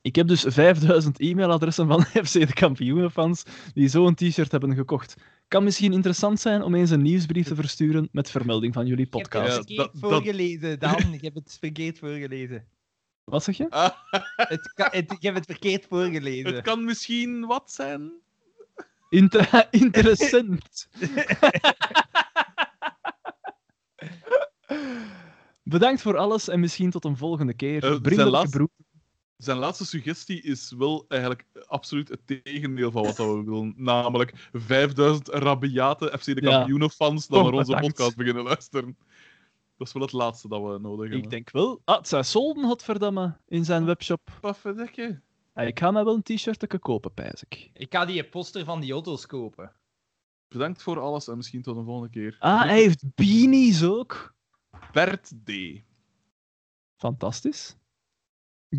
Ik 0.02 0.16
heb 0.16 0.28
dus 0.28 0.44
5000 0.48 1.20
e-mailadressen 1.20 1.88
van 1.88 2.02
FC 2.26 2.32
de 2.34 2.54
kampioenenfans 2.54 3.44
die 3.74 3.88
zo'n 3.88 4.16
t-shirt 4.16 4.52
hebben 4.52 4.76
gekocht. 4.76 5.16
Kan 5.48 5.64
misschien 5.64 5.94
interessant 5.94 6.40
zijn 6.40 6.62
om 6.64 6.76
eens 6.76 6.90
een 6.90 7.02
nieuwsbrief 7.02 7.48
te 7.48 7.56
versturen 7.56 8.10
met 8.12 8.30
vermelding 8.32 8.74
van 8.74 8.86
jullie 8.86 9.06
Ik 9.06 9.14
heb 9.14 9.22
podcast. 9.22 9.48
het 9.48 9.56
verkeerd 9.68 9.78
dat- 10.02 10.02
voorgelezen, 10.12 10.80
Dan. 10.80 11.14
Ik 11.14 11.22
heb 11.22 11.36
het 11.36 11.58
verkeerd 11.60 12.00
voorgelezen. 12.00 12.66
Wat 13.24 13.44
zeg 13.44 13.58
je? 13.58 13.70
Ah, 13.70 13.90
Het 14.36 14.72
kan, 14.74 14.88
het, 14.92 15.12
ik 15.12 15.22
heb 15.22 15.36
het 15.36 15.46
verkeerd 15.46 15.86
voorgelezen. 15.90 16.54
het 16.56 16.64
kan 16.64 16.86
misschien 16.86 17.46
wat 17.46 17.72
zijn. 17.72 18.12
Inter- 19.10 19.68
interessant. 19.72 20.88
Bedankt 25.64 26.02
voor 26.02 26.18
alles 26.18 26.48
en 26.48 26.60
misschien 26.60 26.90
tot 26.90 27.06
een 27.06 27.18
volgende 27.18 27.54
keer. 27.54 27.84
Eh, 27.84 27.90
Vriendelijke 27.90 28.30
laatste- 28.32 28.58
broer. 28.58 28.70
Zijn 29.44 29.58
laatste 29.58 29.86
suggestie 29.86 30.42
is 30.42 30.72
wel 30.78 31.06
eigenlijk 31.08 31.46
absoluut 31.66 32.10
het 32.10 32.20
tegendeel 32.44 32.92
van 32.92 33.04
wat 33.04 33.18
we 33.18 33.44
willen. 33.46 33.74
Namelijk 33.78 34.50
5000 34.54 35.28
rabiate 35.28 36.18
FC 36.20 36.26
de 36.26 36.42
Ja. 36.42 36.50
kampioenenfans 36.58 37.28
dat 37.28 37.38
Oh, 37.40 37.44
naar 37.46 37.54
onze 37.54 37.66
bedankt. 37.72 37.88
podcast 37.88 38.16
beginnen 38.16 38.44
luisteren. 38.44 38.98
Dat 39.78 39.88
is 39.88 39.94
wel 39.94 40.02
het 40.04 40.12
laatste 40.12 40.48
dat 40.48 40.62
we 40.62 40.80
nodig 40.80 41.00
hebben. 41.02 41.24
Ik 41.24 41.30
denk 41.30 41.52
wel. 41.52 41.82
Ah, 41.86 41.98
het 41.98 42.08
zijn 42.08 42.26
solden, 42.26 42.64
godverdamme, 42.64 43.38
in 43.48 43.66
zijn 43.66 43.86
webshop. 43.86 44.38
Wat 44.42 44.58
verdikke? 44.58 45.22
Ah, 45.54 45.68
ik 45.68 45.80
ga 45.80 45.92
mij 45.92 46.04
wel 46.04 46.14
een 46.16 46.24
t-shirt 46.38 46.80
kopen, 46.80 47.14
pijs 47.14 47.44
ik. 47.44 47.70
Ik 47.74 47.94
ga 47.94 48.06
die 48.06 48.24
poster 48.24 48.66
van 48.66 48.80
die 48.82 48.92
auto's 48.92 49.26
kopen. 49.26 49.72
Bedankt 50.48 50.82
voor 50.84 51.00
alles 51.00 51.28
en 51.28 51.38
misschien 51.38 51.62
tot 51.62 51.78
een 51.78 51.86
volgende 51.86 52.10
keer. 52.10 52.36
Ah, 52.40 52.62
hij 52.62 52.82
heeft 52.82 53.16
beanies 53.16 53.84
ook. 53.84 54.34
Bert 54.92 55.32
D. 55.46 55.52
Fantastisch. 56.96 57.76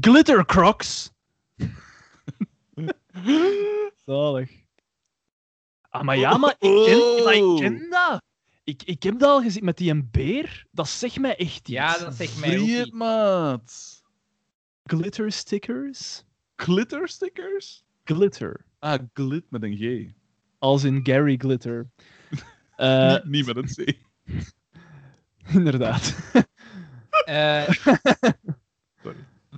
Glitter 0.01 0.45
Crocs. 0.45 1.11
Zalig. 4.07 4.51
Ah, 5.91 6.03
maar 6.03 6.17
ja, 6.17 6.37
maar 6.37 6.57
ik 6.59 6.85
ken, 6.85 7.25
maar 7.25 7.35
ik 7.35 7.57
ken 7.57 7.91
dat. 7.91 8.23
Ik, 8.65 8.83
ik 8.83 9.03
heb 9.03 9.19
dat 9.19 9.29
al 9.29 9.43
gezien 9.43 9.65
met 9.65 9.77
die 9.77 9.91
een 9.91 10.09
beer. 10.11 10.67
Dat 10.71 10.89
zegt 10.89 11.19
mij 11.19 11.37
echt 11.37 11.57
iets. 11.59 11.71
Ja, 11.71 11.99
dat 11.99 12.15
zegt 12.15 12.41
mij 12.41 12.59
ook 12.59 12.67
iets. 12.67 12.91
maat. 12.91 14.03
Glitter 14.85 15.33
stickers? 15.33 16.25
Glitter 16.57 17.09
stickers? 17.09 17.85
Glitter. 18.05 18.65
Ah, 18.79 18.99
glit 19.13 19.45
met 19.51 19.63
een 19.63 19.77
G. 19.77 20.13
Als 20.59 20.85
in 20.85 21.01
Gary 21.03 21.37
Glitter. 21.37 21.91
Eh, 22.77 23.13
niet, 23.13 23.25
niet 23.25 23.47
met 23.47 23.57
een 23.57 23.85
C. 23.85 23.97
inderdaad. 25.57 26.17
Eh, 27.25 27.69
Sorry. 27.69 28.61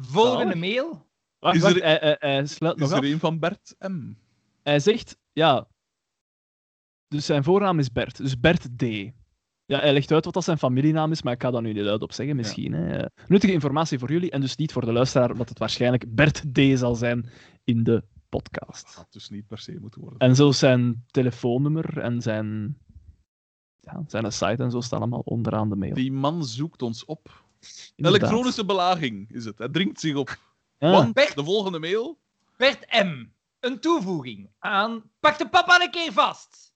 Volgende 0.01 0.55
mail. 0.57 1.07
Wacht, 1.39 1.57
Is 1.57 1.63
wacht, 1.63 1.81
er- 1.83 2.49
sluit 2.49 2.75
Is 2.77 2.81
nog 2.81 2.91
er 2.91 2.97
af. 2.97 3.05
een 3.05 3.19
van 3.19 3.39
Bert 3.39 3.75
M? 3.79 4.13
Hij 4.63 4.81
zegt, 4.81 5.17
ja... 5.33 5.69
Dus 7.09 7.27
zijn 7.27 7.45
voornaam 7.45 7.79
is 7.79 7.93
Bert. 7.93 8.17
Dus 8.17 8.41
Bert 8.41 8.79
D. 8.79 8.83
Ja, 9.67 9.79
hij 9.79 9.93
legt 9.93 10.13
uit 10.13 10.25
wat 10.25 10.35
dat 10.35 10.45
zijn 10.45 10.59
familienaam 10.59 11.11
is, 11.11 11.23
maar 11.23 11.33
ik 11.33 11.43
ga 11.43 11.51
dat 11.51 11.63
nu 11.63 11.73
niet 11.73 11.83
luid 11.83 12.03
op 12.03 12.13
zeggen, 12.13 12.37
misschien. 12.37 12.73
Hè. 12.73 12.97
Eh, 12.97 13.07
Nuttige 13.29 13.53
informatie 13.53 13.99
voor 13.99 14.11
jullie 14.13 14.31
en 14.31 14.41
dus 14.41 14.57
niet 14.57 14.73
voor 14.73 14.85
de 14.85 14.93
luisteraar, 14.93 15.31
omdat 15.31 15.49
het 15.49 15.59
waarschijnlijk 15.59 16.15
Bert 16.15 16.45
D 16.55 16.79
zal 16.79 16.95
zijn 16.95 17.31
in 17.65 17.83
de 17.83 18.05
podcast. 18.29 18.85
Dat 18.87 18.95
had 18.95 19.13
dus 19.13 19.29
niet 19.29 19.47
per 19.47 19.59
se 19.59 19.79
moeten 19.81 20.01
worden. 20.01 20.19
En 20.19 20.35
zo 20.35 20.53
zijn 20.53 21.05
telefoonnummer 21.11 21.99
en 21.99 22.23
zijn, 22.23 22.79
ja, 23.81 24.03
zijn 24.07 24.33
site 24.33 24.63
en 24.63 24.71
zo 24.71 24.81
staan 24.81 25.01
allemaal 25.01 25.21
onderaan 25.25 25.69
de 25.69 25.77
mail. 25.77 25.95
Die 25.95 26.13
man 26.13 26.45
zoekt 26.45 26.83
ons 26.83 27.05
op. 27.05 27.44
Inderdaad. 27.97 28.21
Elektronische 28.21 28.65
belaging 28.65 29.31
is 29.31 29.45
het. 29.45 29.59
Hij 29.59 29.69
dringt 29.69 30.01
zich 30.01 30.15
op. 30.17 30.39
Ja. 30.79 30.91
Want 30.91 31.15
Bert. 31.15 31.35
de 31.35 31.45
volgende 31.45 31.79
mail. 31.79 32.19
Bert 32.57 33.05
M. 33.05 33.25
Een 33.61 33.81
toevoeging 33.81 34.51
aan 34.59 35.11
Pak 35.21 35.39
de 35.39 35.49
papa 35.49 35.81
een 35.83 35.91
keer 35.91 36.13
vast. 36.13 36.73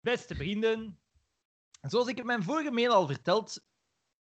Beste 0.00 0.34
vrienden, 0.34 0.98
zoals 1.82 2.06
ik 2.08 2.18
in 2.18 2.26
mijn 2.26 2.42
vorige 2.42 2.70
mail 2.70 2.92
al 2.92 3.06
verteld, 3.06 3.64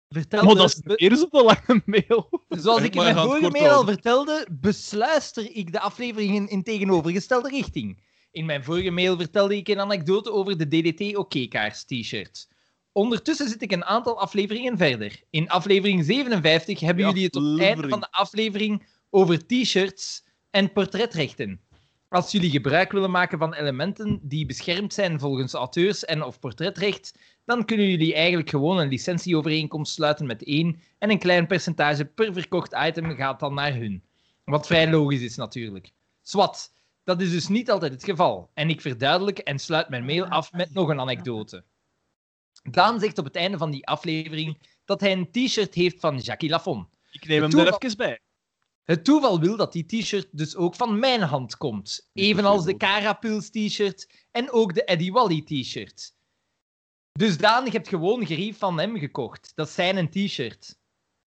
vertelde, 0.10 0.48
Oh, 0.48 0.56
dat 0.56 0.70
is 0.70 0.82
weer 0.96 1.16
zo'n 1.16 1.30
lange 1.32 1.82
mail. 1.86 2.44
zoals 2.50 2.82
ik 2.82 2.96
in 2.96 3.04
mijn 3.04 3.16
vorige 3.16 3.50
mail 3.50 3.72
al 3.72 3.86
vertelde, 3.86 4.48
besluister 4.52 5.56
ik 5.56 5.72
de 5.72 5.80
afleveringen 5.80 6.48
in 6.48 6.64
tegenovergestelde 6.64 7.50
richting. 7.50 8.04
In 8.32 8.46
mijn 8.46 8.64
vorige 8.64 8.90
mail 8.90 9.18
vertelde 9.18 9.56
ik 9.56 9.68
een 9.68 9.80
anekdote 9.80 10.32
over 10.32 10.58
de 10.58 10.68
DDT 10.68 11.16
OK-kaars 11.16 11.84
t-shirt. 11.84 12.48
Ondertussen 13.00 13.50
zit 13.50 13.62
ik 13.62 13.72
een 13.72 13.86
aantal 13.86 14.20
afleveringen 14.20 14.78
verder. 14.78 15.22
In 15.30 15.50
aflevering 15.50 16.06
57 16.06 16.80
hebben 16.80 17.04
Ja, 17.04 17.10
jullie 17.10 17.26
het 17.26 17.36
op 17.36 17.44
het 17.44 17.60
einde 17.60 17.90
van 17.90 18.00
de 18.00 18.12
aflevering 18.12 18.88
over 19.10 19.46
t-shirts 19.48 20.26
en 20.50 20.72
portretrechten. 20.72 21.62
Als 22.10 22.32
jullie 22.32 22.50
gebruik 22.50 22.92
willen 22.92 23.12
maken 23.12 23.38
van 23.38 23.54
elementen 23.54 24.20
die 24.22 24.46
beschermd 24.46 24.94
zijn 24.94 25.20
volgens 25.20 25.54
auteurs- 25.54 26.06
en 26.06 26.24
of 26.24 26.40
portretrecht, 26.40 27.20
dan 27.46 27.66
kunnen 27.66 27.90
jullie 27.90 28.14
eigenlijk 28.14 28.50
gewoon 28.50 28.80
een 28.80 28.88
licentieovereenkomst 28.88 29.94
sluiten 29.94 30.26
met 30.26 30.44
één 30.44 30.82
en 30.98 31.10
een 31.10 31.20
klein 31.20 31.48
percentage 31.48 32.06
per 32.06 32.34
verkocht 32.34 32.76
item 32.86 33.16
gaat 33.16 33.40
dan 33.40 33.54
naar 33.54 33.74
hun. 33.74 34.04
Wat 34.44 34.68
vrij 34.68 34.90
logisch 34.90 35.22
is 35.22 35.36
natuurlijk. 35.36 35.92
Swat, 36.22 36.74
dat 37.04 37.22
is 37.22 37.32
dus 37.32 37.48
niet 37.48 37.72
altijd 37.72 37.92
het 37.92 38.04
geval. 38.04 38.50
En 38.54 38.70
ik 38.70 38.82
verduidelijk 38.82 39.38
en 39.38 39.60
sluit 39.60 39.90
mijn 39.90 40.06
mail 40.06 40.26
af 40.26 40.52
met 40.52 40.74
nog 40.74 40.90
een 40.90 41.00
anekdote. 41.00 41.64
Daan 42.72 43.00
zegt 43.00 43.18
op 43.18 43.26
het 43.26 43.36
einde 43.36 43.58
van 43.58 43.72
die 43.72 43.88
aflevering 43.88 44.58
dat 44.86 45.02
hij 45.02 45.12
een 45.12 45.32
t-shirt 45.32 45.74
heeft 45.74 46.00
van 46.00 46.18
Jackie 46.18 46.50
Lafon. 46.50 46.88
Ik 47.12 47.28
neem 47.28 47.42
hem 47.42 47.58
er 47.60 47.74
even 47.84 47.98
bij. 47.98 48.20
Het 48.84 49.04
toeval 49.06 49.40
wil 49.40 49.56
dat 49.58 49.74
die 49.74 49.86
t-shirt 49.86 50.28
dus 50.32 50.56
ook 50.56 50.76
van 50.76 51.00
mijn 51.00 51.22
hand 51.22 51.58
komt. 51.58 52.10
Evenals 52.14 52.66
de 52.66 52.78
Carapils 52.78 53.50
t-shirt 53.50 54.26
en 54.32 54.52
ook 54.52 54.74
de 54.74 54.84
Eddie 54.84 55.12
Wally 55.12 55.42
t-shirt. 55.42 56.14
Dus 57.12 57.38
Daan, 57.38 57.66
je 57.66 57.72
hebt 57.72 57.88
gewoon 57.88 58.26
gerief 58.26 58.58
van 58.58 58.80
hem 58.80 58.98
gekocht. 58.98 59.52
Dat 59.56 59.68
is 59.68 59.74
zijn 59.74 59.98
een 59.98 60.10
t-shirt. 60.10 60.78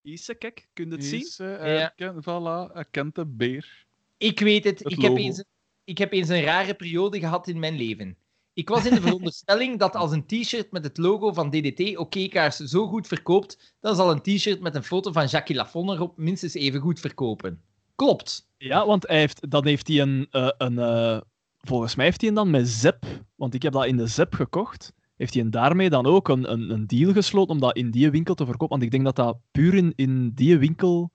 Isse, 0.02 0.34
kijk, 0.34 0.68
kun 0.72 0.86
je 0.88 0.92
het 0.94 1.04
zien? 1.04 1.20
Is, 1.20 1.38
eh, 1.38 1.56
hij 1.56 1.74
Ja. 1.74 1.88
ken- 1.88 2.22
voilà, 2.22 2.72
hij 2.72 2.84
kent 2.90 3.14
de 3.14 3.26
beer. 3.26 3.86
Ik 4.16 4.40
weet 4.40 4.64
het. 4.64 4.78
Het 4.78 4.92
Ik 4.92 5.00
heb, 5.02 5.16
eens, 5.16 5.44
ik 5.84 5.98
heb 5.98 6.12
eens 6.12 6.28
een 6.28 6.42
rare 6.42 6.74
periode 6.74 7.18
gehad 7.18 7.48
in 7.48 7.58
mijn 7.58 7.76
leven. 7.76 8.16
Ik 8.54 8.68
was 8.68 8.86
in 8.86 8.94
de 8.94 9.00
veronderstelling 9.00 9.78
dat 9.78 9.94
als 9.94 10.12
een 10.12 10.26
t-shirt 10.26 10.72
met 10.72 10.84
het 10.84 10.98
logo 10.98 11.32
van 11.32 11.50
DDT 11.50 11.96
OK-kaars 11.96 12.56
zo 12.56 12.86
goed 12.86 13.06
verkoopt, 13.06 13.76
dan 13.80 13.96
zal 13.96 14.10
een 14.10 14.22
t-shirt 14.22 14.60
met 14.60 14.74
een 14.74 14.84
foto 14.84 15.12
van 15.12 15.26
Jackie 15.26 15.56
Lafon 15.56 15.90
erop 15.90 16.16
minstens 16.16 16.54
even 16.54 16.80
goed 16.80 17.00
verkopen. 17.00 17.62
Klopt. 17.94 18.48
Ja, 18.58 18.86
want 18.86 19.08
hij 19.08 19.18
heeft, 19.18 19.50
dan 19.50 19.66
heeft 19.66 19.88
hij 19.88 20.00
een... 20.00 20.26
eh, 20.30 20.50
een 20.58 20.78
eh, 20.78 21.20
volgens 21.58 21.94
mij 21.94 22.04
heeft 22.04 22.20
hij 22.20 22.32
dan 22.32 22.50
met 22.50 22.68
Zep, 22.68 23.04
want 23.34 23.54
ik 23.54 23.62
heb 23.62 23.72
dat 23.72 23.86
in 23.86 23.96
de 23.96 24.06
Zep 24.06 24.34
gekocht. 24.34 24.92
Heeft 25.16 25.34
hij 25.34 25.50
daarmee 25.50 25.90
dan 25.90 26.06
ook 26.06 26.28
een, 26.28 26.52
een, 26.52 26.70
een 26.70 26.86
deal 26.86 27.12
gesloten 27.12 27.54
om 27.54 27.60
dat 27.60 27.76
in 27.76 27.90
die 27.90 28.10
winkel 28.10 28.34
te 28.34 28.44
verkopen? 28.44 28.68
Want 28.68 28.82
ik 28.82 28.90
denk 28.90 29.04
dat 29.04 29.16
dat 29.16 29.38
puur 29.50 29.92
in 29.96 30.32
die 30.34 30.58
winkel 30.58 31.10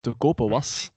te 0.00 0.10
kopen 0.10 0.48
was. 0.48 0.90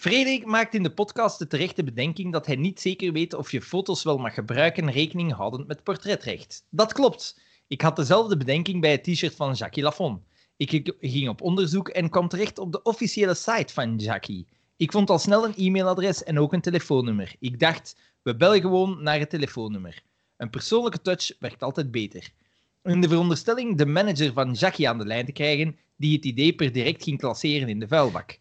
Frederik 0.00 0.44
maakt 0.46 0.74
in 0.74 0.82
de 0.82 0.90
podcast 0.90 1.38
de 1.38 1.46
terechte 1.46 1.84
bedenking 1.84 2.32
dat 2.32 2.46
hij 2.46 2.56
niet 2.56 2.80
zeker 2.80 3.12
weet 3.12 3.34
of 3.34 3.50
je 3.50 3.62
foto's 3.62 4.02
wel 4.02 4.18
mag 4.18 4.34
gebruiken 4.34 4.90
rekening 4.90 5.32
houdend 5.32 5.66
met 5.66 5.82
portretrecht. 5.82 6.66
Dat 6.70 6.92
klopt. 6.92 7.40
Ik 7.68 7.80
had 7.80 7.96
dezelfde 7.96 8.36
bedenking 8.36 8.80
bij 8.80 8.90
het 8.90 9.04
t-shirt 9.04 9.34
van 9.34 9.52
Jackie 9.52 9.82
Lafon. 9.82 10.22
Ik 10.56 10.94
ging 11.00 11.28
op 11.28 11.42
onderzoek 11.42 11.88
en 11.88 12.10
kwam 12.10 12.28
terecht 12.28 12.58
op 12.58 12.72
de 12.72 12.82
officiële 12.82 13.34
site 13.34 13.72
van 13.72 13.96
Jackie. 13.96 14.46
Ik 14.76 14.92
vond 14.92 15.10
al 15.10 15.18
snel 15.18 15.44
een 15.44 15.54
e-mailadres 15.56 16.24
en 16.24 16.38
ook 16.38 16.52
een 16.52 16.60
telefoonnummer. 16.60 17.34
Ik 17.38 17.58
dacht, 17.58 17.96
we 18.22 18.36
bellen 18.36 18.60
gewoon 18.60 19.02
naar 19.02 19.18
het 19.18 19.30
telefoonnummer. 19.30 20.02
Een 20.36 20.50
persoonlijke 20.50 21.02
touch 21.02 21.32
werkt 21.38 21.62
altijd 21.62 21.90
beter. 21.90 22.30
In 22.82 23.00
de 23.00 23.08
veronderstelling 23.08 23.78
de 23.78 23.86
manager 23.86 24.32
van 24.32 24.52
Jackie 24.52 24.88
aan 24.88 24.98
de 24.98 25.06
lijn 25.06 25.26
te 25.26 25.32
krijgen, 25.32 25.76
die 25.96 26.16
het 26.16 26.24
idee 26.24 26.52
per 26.52 26.72
direct 26.72 27.02
ging 27.02 27.18
klasseren 27.18 27.68
in 27.68 27.80
de 27.80 27.88
vuilbak. 27.88 28.39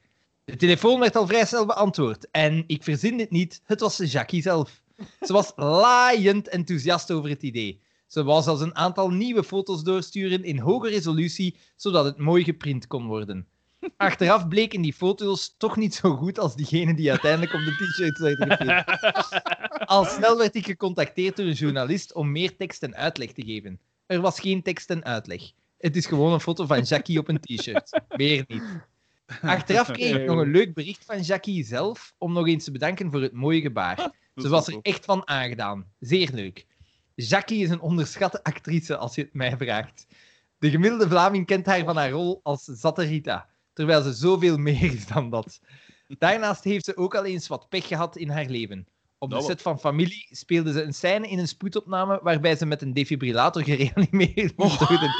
De 0.50 0.56
telefoon 0.56 1.00
werd 1.00 1.16
al 1.16 1.28
vrij 1.28 1.46
snel 1.46 1.66
beantwoord. 1.66 2.28
En 2.32 2.64
ik 2.68 2.84
verzin 2.84 3.18
dit 3.18 3.30
niet, 3.30 3.62
het 3.64 3.80
was 3.80 3.98
Jackie 3.98 4.42
zelf. 4.42 4.82
Ze 5.22 5.34
was 5.34 5.52
laaiend 5.56 6.48
enthousiast 6.48 7.12
over 7.12 7.30
het 7.30 7.44
idee. 7.44 7.82
Ze 8.08 8.24
wou 8.24 8.42
zelfs 8.42 8.62
een 8.62 8.76
aantal 8.76 9.10
nieuwe 9.10 9.44
foto's 9.44 9.84
doorsturen 9.84 10.44
in 10.44 10.60
hoge 10.60 10.90
resolutie, 10.90 11.56
zodat 11.76 12.06
het 12.06 12.18
mooi 12.18 12.44
geprint 12.44 12.88
kon 12.88 13.06
worden. 13.08 13.48
Achteraf 13.98 14.48
bleken 14.48 14.82
die 14.82 14.94
foto's 14.94 15.56
toch 15.58 15.78
niet 15.78 15.96
zo 15.96 16.16
goed 16.16 16.40
als 16.40 16.56
diegene 16.56 16.96
die 16.96 17.10
uiteindelijk 17.10 17.54
op 17.54 17.60
de 17.60 17.72
t-shirts 17.72 18.20
werden 18.20 18.52
geprint. 18.52 18.84
Al 19.90 20.06
snel 20.06 20.38
werd 20.38 20.56
ik 20.56 20.66
gecontacteerd 20.66 21.36
door 21.36 21.46
een 21.46 21.54
journalist 21.54 22.14
om 22.14 22.32
meer 22.32 22.56
tekst 22.56 22.84
en 22.84 22.96
uitleg 22.96 23.32
te 23.32 23.44
geven. 23.44 23.80
Er 24.06 24.22
was 24.22 24.40
geen 24.40 24.62
tekst 24.62 24.90
en 24.90 25.06
uitleg. 25.06 25.42
Het 25.78 25.96
is 25.96 26.06
gewoon 26.06 26.34
een 26.34 26.40
foto 26.40 26.66
van 26.66 26.82
Jackie 26.82 27.20
op 27.20 27.28
een 27.28 27.40
t-shirt. 27.40 28.02
Meer 28.10 28.44
niet. 28.48 28.64
Achteraf 29.42 29.92
kreeg 29.98 30.16
ik 30.16 30.26
nog 30.26 30.40
een 30.40 30.52
leuk 30.52 30.74
bericht 30.74 31.06
van 31.06 31.22
Jackie 31.22 31.64
zelf 31.64 32.14
om 32.18 32.34
nog 32.34 32.48
eens 32.48 32.64
te 32.64 32.72
bedanken 32.72 33.12
voor 33.12 33.22
het 33.22 33.34
mooie 33.34 33.62
gebaar. 33.62 33.96
Dat 33.96 34.14
Ze 34.36 34.50
was 34.50 34.68
er 34.68 34.78
echt 34.82 35.06
van 35.06 35.28
aangedaan. 35.28 35.92
Zeer 36.00 36.30
leuk. 36.34 36.66
Jackie 37.16 37.64
is 37.64 37.70
een 37.70 37.80
onderschatte 37.80 38.44
actrice, 38.44 38.98
als 38.98 39.16
je 39.16 39.22
het 39.22 39.34
mij 39.34 39.58
vraagt. 39.58 40.08
De 40.58 40.70
gemiddelde 40.70 41.08
Vlaming 41.08 41.46
kent 41.46 41.66
haar 41.66 41.84
van 41.84 41.98
haar 41.98 42.10
rol 42.10 42.40
als 42.44 42.64
Zatte 42.64 43.04
Rita, 43.04 43.50
terwijl 43.74 44.02
ze 44.02 44.14
zoveel 44.14 44.58
meer 44.58 44.84
is 44.94 45.08
dan 45.08 45.30
dat. 45.30 45.60
Daarnaast 46.08 46.64
heeft 46.64 46.86
ze 46.86 46.98
ook 46.98 47.16
al 47.16 47.26
eens 47.26 47.48
wat 47.48 47.70
pech 47.70 47.88
gehad 47.88 48.16
in 48.18 48.30
haar 48.30 48.46
leven. 48.46 48.88
Op 49.22 49.30
de 49.30 49.42
set 49.42 49.62
van 49.62 49.80
Familie 49.80 50.28
speelde 50.32 50.72
ze 50.72 50.84
een 50.84 50.94
scène 50.94 51.28
in 51.28 51.40
een 51.40 51.48
spoedopname 51.48 52.20
waarbij 52.24 52.56
ze 52.56 52.66
met 52.66 52.82
een 52.82 52.94
defibrillator 52.94 53.64
gereanimeerd 53.64 54.58
moest 54.58 54.88
worden. 54.88 55.10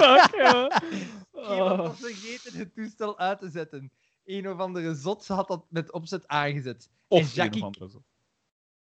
Fuck, 0.00 0.34
ja. 0.36 0.82
Iemand 1.52 1.70
Oh. 1.70 1.76
was 1.78 1.98
vergeten 2.00 2.58
het 2.58 2.74
toestel 2.74 3.18
uit 3.18 3.38
te 3.38 3.50
zetten. 3.50 3.90
Een 4.24 4.48
of 4.50 4.58
andere 4.58 4.94
zot 4.94 5.26
had 5.26 5.48
dat 5.48 5.64
met 5.68 5.92
opzet 5.92 6.28
aangezet. 6.28 6.90
Of 7.08 7.20
en 7.20 7.26
Jackie- 7.26 7.60
een 7.60 7.66
of 7.66 7.74
andere 7.74 7.90
zo. 7.90 8.02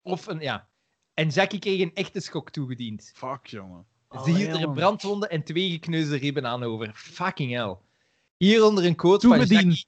Of 0.02 0.26
een, 0.26 0.40
ja. 0.40 0.68
En 1.14 1.28
Jackie 1.28 1.58
kreeg 1.58 1.80
een 1.80 1.94
echte 1.94 2.20
schok 2.20 2.50
toegediend. 2.50 3.12
Fuck, 3.14 3.46
jongen. 3.46 3.86
Ze 4.24 4.30
hield 4.30 4.54
er 4.56 4.62
een 4.62 4.72
brandwonde 4.74 5.28
en 5.28 5.42
twee 5.44 5.70
gekneusde 5.70 6.16
ribben 6.16 6.46
aan 6.46 6.62
over. 6.62 6.90
Fucking 6.94 7.52
hell. 7.52 7.76
Hieronder 8.36 8.84
een 8.84 8.96
quote 8.96 9.28
van 9.28 9.44
Jackie. 9.44 9.86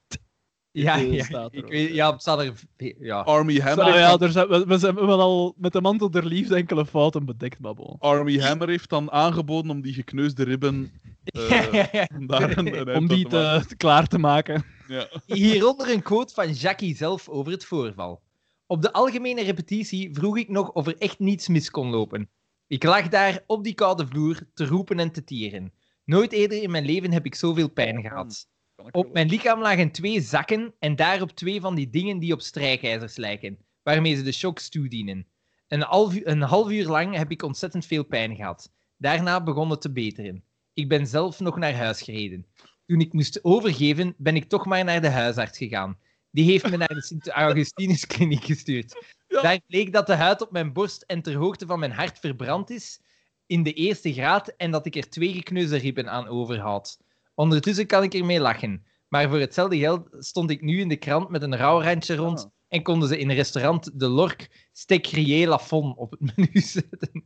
Ja, 0.75 0.97
ja, 0.97 1.25
staat 1.25 1.53
er 1.53 1.59
ik 1.59 1.67
weet, 1.67 1.89
ja. 1.89 1.95
ja, 1.95 2.13
het 2.13 2.21
staat 2.21 2.41
er... 2.41 2.53
Ja. 2.99 3.21
Army 3.21 3.59
Hammer, 3.59 3.85
Nou 3.85 3.91
heeft 3.91 4.05
ja, 4.05 4.17
dan, 4.17 4.27
er 4.27 4.33
zijn, 4.33 4.49
we, 4.49 4.65
we 4.67 4.79
zijn 4.79 4.95
wel 4.95 5.21
al 5.21 5.55
met 5.57 5.73
de 5.73 5.81
mantel 5.81 6.11
der 6.11 6.25
liefde 6.25 6.57
enkele 6.57 6.87
fouten 6.87 7.25
bedekt, 7.25 7.59
maar 7.59 7.75
bon. 7.75 7.97
Army 7.99 8.39
Hammer 8.41 8.69
heeft 8.69 8.89
dan 8.89 9.11
aangeboden 9.11 9.71
om 9.71 9.81
die 9.81 9.93
gekneusde 9.93 10.45
ribben 10.45 10.93
eh, 11.25 11.73
Ja, 11.73 11.89
ja. 11.93 12.09
om 12.17 12.27
daar 12.27 12.59
een, 12.59 12.67
een 12.67 12.75
eind 12.75 12.89
Om 12.89 12.95
aan 12.95 13.07
die 13.07 13.27
te, 13.27 13.75
klaar 13.77 14.07
te 14.07 14.19
maken. 14.19 14.65
Ja. 14.89 15.09
Hieronder 15.27 15.91
een 15.91 16.03
quote 16.03 16.35
van 16.35 16.53
Jackie 16.53 16.97
zelf 16.97 17.29
over 17.29 17.53
het 17.53 17.65
voorval. 17.65 18.21
Op 18.67 18.83
de 18.83 18.93
algemene 18.93 19.43
repetitie 19.43 20.15
vroeg 20.15 20.39
ik 20.39 20.49
nog 20.49 20.71
of 20.71 20.87
er 20.87 20.97
echt 20.99 21.19
niets 21.19 21.49
mis 21.49 21.71
kon 21.71 21.91
lopen. 21.91 22.29
Ik 22.67 22.85
lag 22.85 23.09
daar 23.09 23.43
op 23.47 23.65
die 23.65 23.75
koude 23.75 24.07
vloer 24.07 24.39
te 24.55 24.67
roepen 24.67 24.99
en 24.99 25.13
te 25.13 25.25
tieren. 25.25 25.73
Nooit 26.05 26.33
eerder 26.33 26.63
in 26.63 26.71
mijn 26.71 26.85
leven 26.85 27.13
heb 27.13 27.27
ik 27.27 27.35
zoveel 27.35 27.69
pijn 27.69 28.01
gehad. 28.01 28.49
Op 28.91 29.13
mijn 29.13 29.29
lichaam 29.29 29.61
lagen 29.61 29.91
twee 29.91 30.21
zakken 30.21 30.75
en 30.79 30.97
daarop 30.97 31.31
twee 31.31 31.61
van 31.61 31.75
die 31.75 31.91
dingen 31.91 32.19
die 32.19 32.33
op 32.33 32.41
strijkijzers 32.41 33.17
lijken, 33.17 33.59
waarmee 33.83 34.17
ze 34.17 34.23
de 34.23 34.33
shocks 34.33 34.69
toedienen. 34.69 35.27
Een 35.69 35.83
half, 35.83 36.15
uur, 36.15 36.27
een 36.27 36.43
half 36.43 36.71
uur 36.71 36.87
lang 36.87 37.17
heb 37.17 37.31
ik 37.31 37.43
ontzettend 37.43 37.87
veel 37.87 38.05
pijn 38.05 38.37
gehad. 38.37 38.73
Daarna 38.97 39.43
begon 39.43 39.71
het 39.71 39.81
te 39.81 39.93
beteren. 39.93 40.45
Ik 40.75 40.89
ben 40.89 41.07
zelf 41.07 41.41
nog 41.41 41.57
naar 41.57 41.75
huis 41.75 42.03
gereden. 42.03 42.47
Toen 42.87 43.01
ik 43.01 43.13
moest 43.13 43.45
overgeven, 43.45 44.15
ben 44.17 44.37
ik 44.37 44.49
toch 44.49 44.67
maar 44.67 44.85
naar 44.85 45.01
de 45.01 45.09
huisarts 45.09 45.59
gegaan. 45.59 45.99
Die 46.31 46.45
heeft 46.45 46.71
me 46.71 46.77
naar 46.77 46.89
de 46.89 47.03
Sint-Augustinus-kliniek 47.03 48.45
gestuurd. 48.45 49.05
Ja. 49.29 49.43
Daar 49.43 49.61
bleek 49.67 49.93
dat 49.93 50.07
de 50.07 50.15
huid 50.15 50.43
op 50.43 50.51
mijn 50.51 50.73
borst 50.73 51.03
en 51.03 51.23
ter 51.23 51.35
hoogte 51.35 51.67
van 51.67 51.79
mijn 51.79 51.93
hart 51.93 52.19
verbrand 52.19 52.71
is 52.71 53.01
in 53.47 53.63
de 53.63 53.73
eerste 53.73 54.13
graad 54.13 54.49
en 54.49 54.71
dat 54.71 54.87
ik 54.87 54.97
er 54.97 55.09
twee 55.09 55.33
gekneusde 55.33 55.77
ribben 55.77 56.11
aan 56.11 56.29
overhoud. 56.29 56.99
Ondertussen 57.35 57.87
kan 57.87 58.03
ik 58.03 58.15
ermee 58.15 58.41
lachen. 58.41 58.85
Maar 59.09 59.29
voor 59.29 59.39
hetzelfde 59.39 59.79
geld 59.79 60.09
stond 60.19 60.51
ik 60.51 60.61
nu 60.63 60.81
in 60.81 60.89
de 60.89 60.97
krant 60.97 61.29
met 61.29 61.43
een 61.43 61.57
rauw 61.57 61.81
randje 61.83 62.15
rond 62.15 62.39
Ah. 62.45 62.51
en 62.69 62.83
konden 62.83 63.09
ze 63.09 63.19
in 63.19 63.31
restaurant 63.31 64.01
De 64.01 64.09
Lork 64.09 64.69
Stecrier 64.73 65.49
Lafon 65.49 65.97
op 65.97 66.11
het 66.11 66.21
menu 66.37 66.61
zetten. 66.61 67.25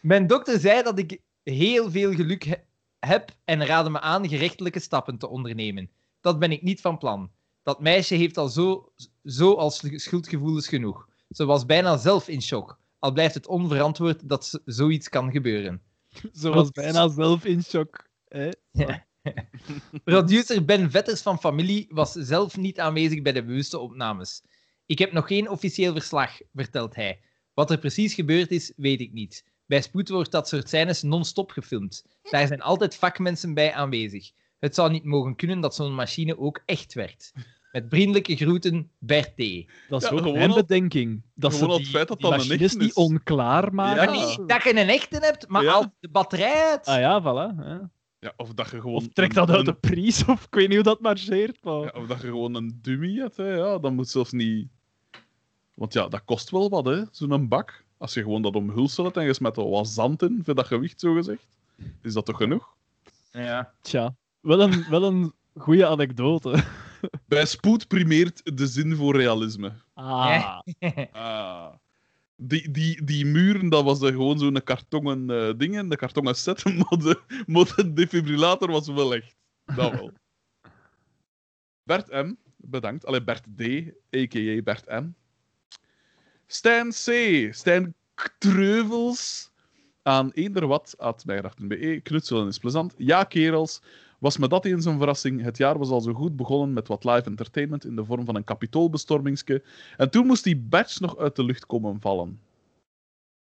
Mijn 0.00 0.26
dokter 0.26 0.60
zei 0.60 0.82
dat 0.82 0.98
ik 0.98 1.20
heel 1.42 1.90
veel 1.90 2.12
geluk 2.12 2.44
he- 2.44 2.62
heb 2.98 3.30
en 3.44 3.66
raadde 3.66 3.90
me 3.90 4.00
aan 4.00 4.28
gerechtelijke 4.28 4.80
stappen 4.80 5.18
te 5.18 5.28
ondernemen. 5.28 5.90
Dat 6.20 6.38
ben 6.38 6.52
ik 6.52 6.62
niet 6.62 6.80
van 6.80 6.98
plan. 6.98 7.30
Dat 7.62 7.80
meisje 7.80 8.14
heeft 8.14 8.36
al 8.36 8.48
zo, 8.48 8.92
zo 9.24 9.52
als 9.54 9.82
schuldgevoelens 10.02 10.68
genoeg. 10.68 11.08
Ze 11.30 11.44
was 11.44 11.66
bijna 11.66 11.96
zelf 11.96 12.28
in 12.28 12.42
shock. 12.42 12.78
Al 12.98 13.12
blijft 13.12 13.34
het 13.34 13.46
onverantwoord 13.46 14.28
dat 14.28 14.60
zoiets 14.64 15.08
kan 15.08 15.30
gebeuren. 15.30 15.82
Ze 16.32 16.48
was 16.48 16.70
bijna 16.70 17.08
zelf 17.08 17.44
in 17.44 17.62
shock. 17.62 18.08
Hè? 18.28 18.48
Producer 20.04 20.64
Ben 20.64 20.90
Vetters 20.90 21.22
van 21.22 21.38
Familie 21.38 21.86
was 21.90 22.12
zelf 22.12 22.56
niet 22.56 22.80
aanwezig 22.80 23.22
bij 23.22 23.32
de 23.32 23.44
bewuste 23.44 23.78
opnames. 23.78 24.42
Ik 24.86 24.98
heb 24.98 25.12
nog 25.12 25.26
geen 25.26 25.50
officieel 25.50 25.92
verslag, 25.92 26.38
vertelt 26.54 26.94
hij. 26.94 27.20
Wat 27.54 27.70
er 27.70 27.78
precies 27.78 28.14
gebeurd 28.14 28.50
is, 28.50 28.72
weet 28.76 29.00
ik 29.00 29.12
niet. 29.12 29.44
Bij 29.66 29.80
spoed 29.82 30.08
wordt 30.08 30.30
dat 30.30 30.48
soort 30.48 30.68
scènes 30.68 31.02
non-stop 31.02 31.50
gefilmd. 31.50 32.04
Daar 32.22 32.46
zijn 32.46 32.62
altijd 32.62 32.94
vakmensen 32.96 33.54
bij 33.54 33.72
aanwezig. 33.72 34.30
Het 34.58 34.74
zou 34.74 34.90
niet 34.90 35.04
mogen 35.04 35.36
kunnen 35.36 35.60
dat 35.60 35.74
zo'n 35.74 35.94
machine 35.94 36.38
ook 36.38 36.62
echt 36.64 36.94
werkt. 36.94 37.32
Met 37.72 37.84
vriendelijke 37.88 38.36
groeten, 38.36 38.90
Bert 38.98 39.36
T. 39.36 39.66
Dat 39.88 40.02
is 40.02 40.08
Ja, 40.08 40.14
ook 40.14 40.18
gewoon 40.18 40.32
mijn 40.38 40.50
al- 40.50 40.56
bedenking. 40.56 41.22
Dat 41.34 41.54
gewoon 41.54 41.68
die, 41.76 41.78
het 41.80 41.88
feit 41.88 42.08
dat 42.08 42.18
die 42.20 42.30
dat 42.30 42.44
een 42.44 42.58
echte 42.58 42.78
niet 42.78 42.88
is. 42.88 42.94
onklaar 42.94 43.74
maken. 43.74 44.02
Ja. 44.02 44.26
Niet 44.26 44.48
dat 44.48 44.62
je 44.62 44.70
een 44.70 44.88
echte 44.88 45.18
hebt, 45.18 45.48
maar 45.48 45.62
Ja. 45.62 45.72
al 45.72 45.94
de 46.00 46.08
batterij 46.08 46.70
uit. 46.70 46.86
Ah 46.86 46.98
ja, 46.98 47.20
voilà. 47.22 47.56
Ja. 47.66 47.90
Ja, 48.20 48.32
of 48.36 48.54
dat 48.54 48.70
je 48.70 48.80
gewoon... 48.80 48.94
Of 48.96 49.08
trek 49.12 49.28
een- 49.28 49.34
dat 49.34 49.50
uit 49.50 49.64
de 49.66 49.74
prijs, 49.74 50.24
of 50.24 50.44
ik 50.44 50.54
weet 50.54 50.66
niet 50.66 50.74
hoe 50.76 50.84
dat 50.84 51.00
marcheert. 51.00 51.64
Maar... 51.64 51.74
Ja, 51.80 51.90
of 51.94 52.06
dat 52.06 52.20
je 52.20 52.26
gewoon 52.26 52.54
een 52.54 52.78
dummy 52.82 53.14
hebt, 53.14 53.36
hè. 53.36 53.54
Ja, 53.54 53.78
dan 53.78 53.94
moet 53.94 54.08
zelfs 54.08 54.32
niet... 54.32 54.68
Want 55.74 55.92
ja, 55.92 56.08
dat 56.08 56.24
kost 56.24 56.50
wel 56.50 56.68
wat, 56.70 56.84
hè, 56.86 57.02
zo'n 57.10 57.48
bak. 57.48 57.84
Als 57.98 58.14
je 58.14 58.22
gewoon 58.22 58.42
dat 58.42 58.54
omhulsel 58.56 59.04
hebt 59.04 59.16
en 59.16 59.24
je 59.24 59.34
smet 59.34 59.56
er 59.56 59.68
wat 59.68 59.88
zand 59.88 60.22
in, 60.22 60.40
voor 60.44 60.54
dat 60.54 60.66
gewicht, 60.66 61.00
zo 61.00 61.14
gezegd. 61.14 61.46
Is 62.02 62.12
dat 62.12 62.26
toch 62.26 62.36
genoeg? 62.36 62.74
Ja. 63.32 63.72
Tja, 63.82 64.14
wel 64.40 64.60
een, 64.60 64.84
wel 64.90 65.02
een 65.04 65.32
goede 65.56 65.86
anekdote. 65.86 66.64
Bij 67.26 67.46
spoed 67.46 67.88
primeert 67.88 68.56
de 68.56 68.66
zin 68.66 68.96
voor 68.96 69.16
realisme. 69.16 69.72
Ah, 69.94 70.58
Ah. 71.12 71.74
Die, 72.40 72.70
die, 72.70 73.04
die 73.04 73.26
muren, 73.26 73.68
dat 73.68 73.84
was 73.84 73.98
gewoon 73.98 74.38
zo'n 74.38 74.62
kartongen 74.62 75.30
eh 75.30 75.52
dingen, 75.56 75.88
de 75.88 75.96
kartongen 75.96 76.34
set, 76.34 76.64
maar 76.78 76.98
de, 76.98 77.20
maar 77.46 77.72
de 77.76 77.92
defibrillator 77.92 78.70
was 78.70 78.88
wel 78.88 79.14
echt. 79.14 79.36
Dat 79.64 79.92
wel. 79.92 80.12
Bert 81.82 82.10
M, 82.10 82.34
bedankt. 82.56 83.06
Allee, 83.06 83.24
Bert 83.24 83.44
D, 83.56 83.60
a.k.a. 84.16 84.62
Bert 84.62 84.86
M. 84.86 85.14
Stijn 86.46 86.90
C, 86.90 87.08
Stijn 87.54 87.94
Treuvels 88.38 89.50
aan 90.02 90.30
eender 90.30 90.66
wat, 90.66 90.94
at 90.98 91.24
mijgedacht.be. 91.24 92.00
Knutselen 92.02 92.46
is 92.46 92.58
plezant. 92.58 92.94
Ja, 92.96 93.24
kerels. 93.24 93.82
Was 94.18 94.36
me 94.36 94.48
dat 94.48 94.64
eens 94.64 94.84
een 94.84 94.98
verrassing? 94.98 95.42
Het 95.42 95.56
jaar 95.56 95.78
was 95.78 95.90
al 95.90 96.00
zo 96.00 96.12
goed 96.12 96.36
begonnen 96.36 96.72
met 96.72 96.88
wat 96.88 97.04
live 97.04 97.22
entertainment 97.22 97.84
in 97.84 97.96
de 97.96 98.04
vorm 98.04 98.24
van 98.24 98.34
een 98.34 98.44
kapitoolbestormingske. 98.44 99.62
En 99.96 100.10
toen 100.10 100.26
moest 100.26 100.44
die 100.44 100.56
badge 100.56 101.02
nog 101.02 101.18
uit 101.18 101.36
de 101.36 101.44
lucht 101.44 101.66
komen 101.66 102.00
vallen. 102.00 102.40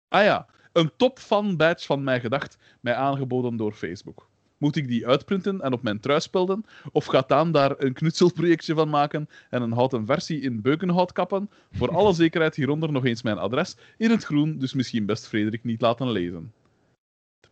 Ah 0.07 0.23
ja, 0.23 0.47
een 0.73 0.91
top 0.95 1.19
fan 1.19 1.57
badge 1.57 1.85
van 1.85 2.03
mij 2.03 2.19
gedacht, 2.19 2.57
mij 2.79 2.95
aangeboden 2.95 3.57
door 3.57 3.73
Facebook. 3.73 4.29
Moet 4.57 4.75
ik 4.75 4.87
die 4.87 5.07
uitprinten 5.07 5.61
en 5.61 5.73
op 5.73 5.81
mijn 5.81 5.99
trui 5.99 6.19
spelden? 6.19 6.65
Of 6.91 7.05
gaat 7.05 7.29
Daan 7.29 7.51
daar 7.51 7.75
een 7.77 7.93
knutselprojectje 7.93 8.73
van 8.73 8.89
maken 8.89 9.29
en 9.49 9.61
een 9.61 9.71
houten 9.71 10.05
versie 10.05 10.41
in 10.41 10.61
beukenhout 10.61 11.11
kappen? 11.11 11.49
Voor 11.71 11.95
alle 11.95 12.13
zekerheid 12.23 12.55
hieronder 12.55 12.91
nog 12.91 13.05
eens 13.05 13.21
mijn 13.21 13.37
adres, 13.37 13.77
in 13.97 14.09
het 14.09 14.23
groen, 14.23 14.57
dus 14.57 14.73
misschien 14.73 15.05
best 15.05 15.27
Frederik 15.27 15.63
niet 15.63 15.81
laten 15.81 16.11
lezen. 16.11 16.53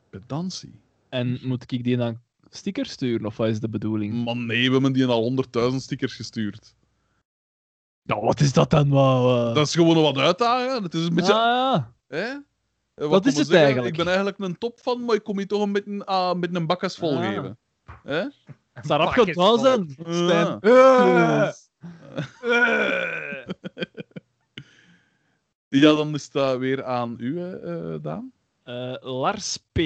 Pedantie. 0.10 0.80
En 1.10 1.40
moet 1.44 1.72
ik 1.72 1.84
die 1.84 1.98
dan 1.98 2.20
stickers 2.56 2.90
sturen, 2.92 3.26
of 3.26 3.38
wat 3.38 3.48
is 3.48 3.60
de 3.60 3.70
bedoeling? 3.70 4.24
Man, 4.24 4.46
nee, 4.46 4.66
we 4.68 4.74
hebben 4.74 4.94
die 4.94 5.06
al 5.06 5.22
honderdduizend 5.22 5.82
stickers 5.82 6.14
gestuurd. 6.14 6.76
Nou, 8.04 8.22
wat 8.22 8.40
is 8.40 8.54
dat 8.54 8.70
dan? 8.70 8.90
Dat 8.90 9.68
is 9.68 9.76
gewoon 9.76 10.02
wat 10.02 10.18
uitdagen. 10.18 10.84
Het 10.84 10.94
is 10.94 11.06
een 11.06 11.16
beetje... 11.16 11.34
Ah, 11.34 11.40
ja. 11.40 11.94
Hè? 12.08 12.26
Eh, 12.94 13.08
Wat 13.08 13.26
is 13.26 13.38
het 13.38 13.48
zeggen? 13.48 13.64
eigenlijk? 13.66 13.92
Ik 13.92 13.98
ben 13.98 14.08
eigenlijk 14.08 14.40
een 14.40 14.58
top 14.58 14.80
van, 14.82 15.06
maar 15.06 15.16
ik 15.16 15.24
kom 15.24 15.40
je 15.40 15.46
toch 15.46 15.62
een 15.62 15.72
beetje, 15.72 16.06
ah, 16.06 16.36
met 16.36 16.56
een 16.56 16.68
vol 16.92 17.18
Ah. 17.18 17.28
geven. 17.28 17.58
Hè? 18.04 18.24
Staat 18.82 18.98
Pak 18.98 19.16
het 19.16 19.38
afgedaan 19.38 19.60
zijn. 19.60 19.96
Ah. 20.06 20.14
Stijn. 20.14 20.60
Eh. 20.60 21.52
Ja, 25.68 25.96
dan 25.96 26.14
is 26.14 26.30
dat 26.30 26.58
weer 26.58 26.84
aan 26.84 27.16
u, 27.20 27.40
eh, 27.42 27.94
eh, 27.94 28.02
Daan. 28.02 28.32
Eh, 28.64 28.96
Lars 29.00 29.58
P. 29.72 29.80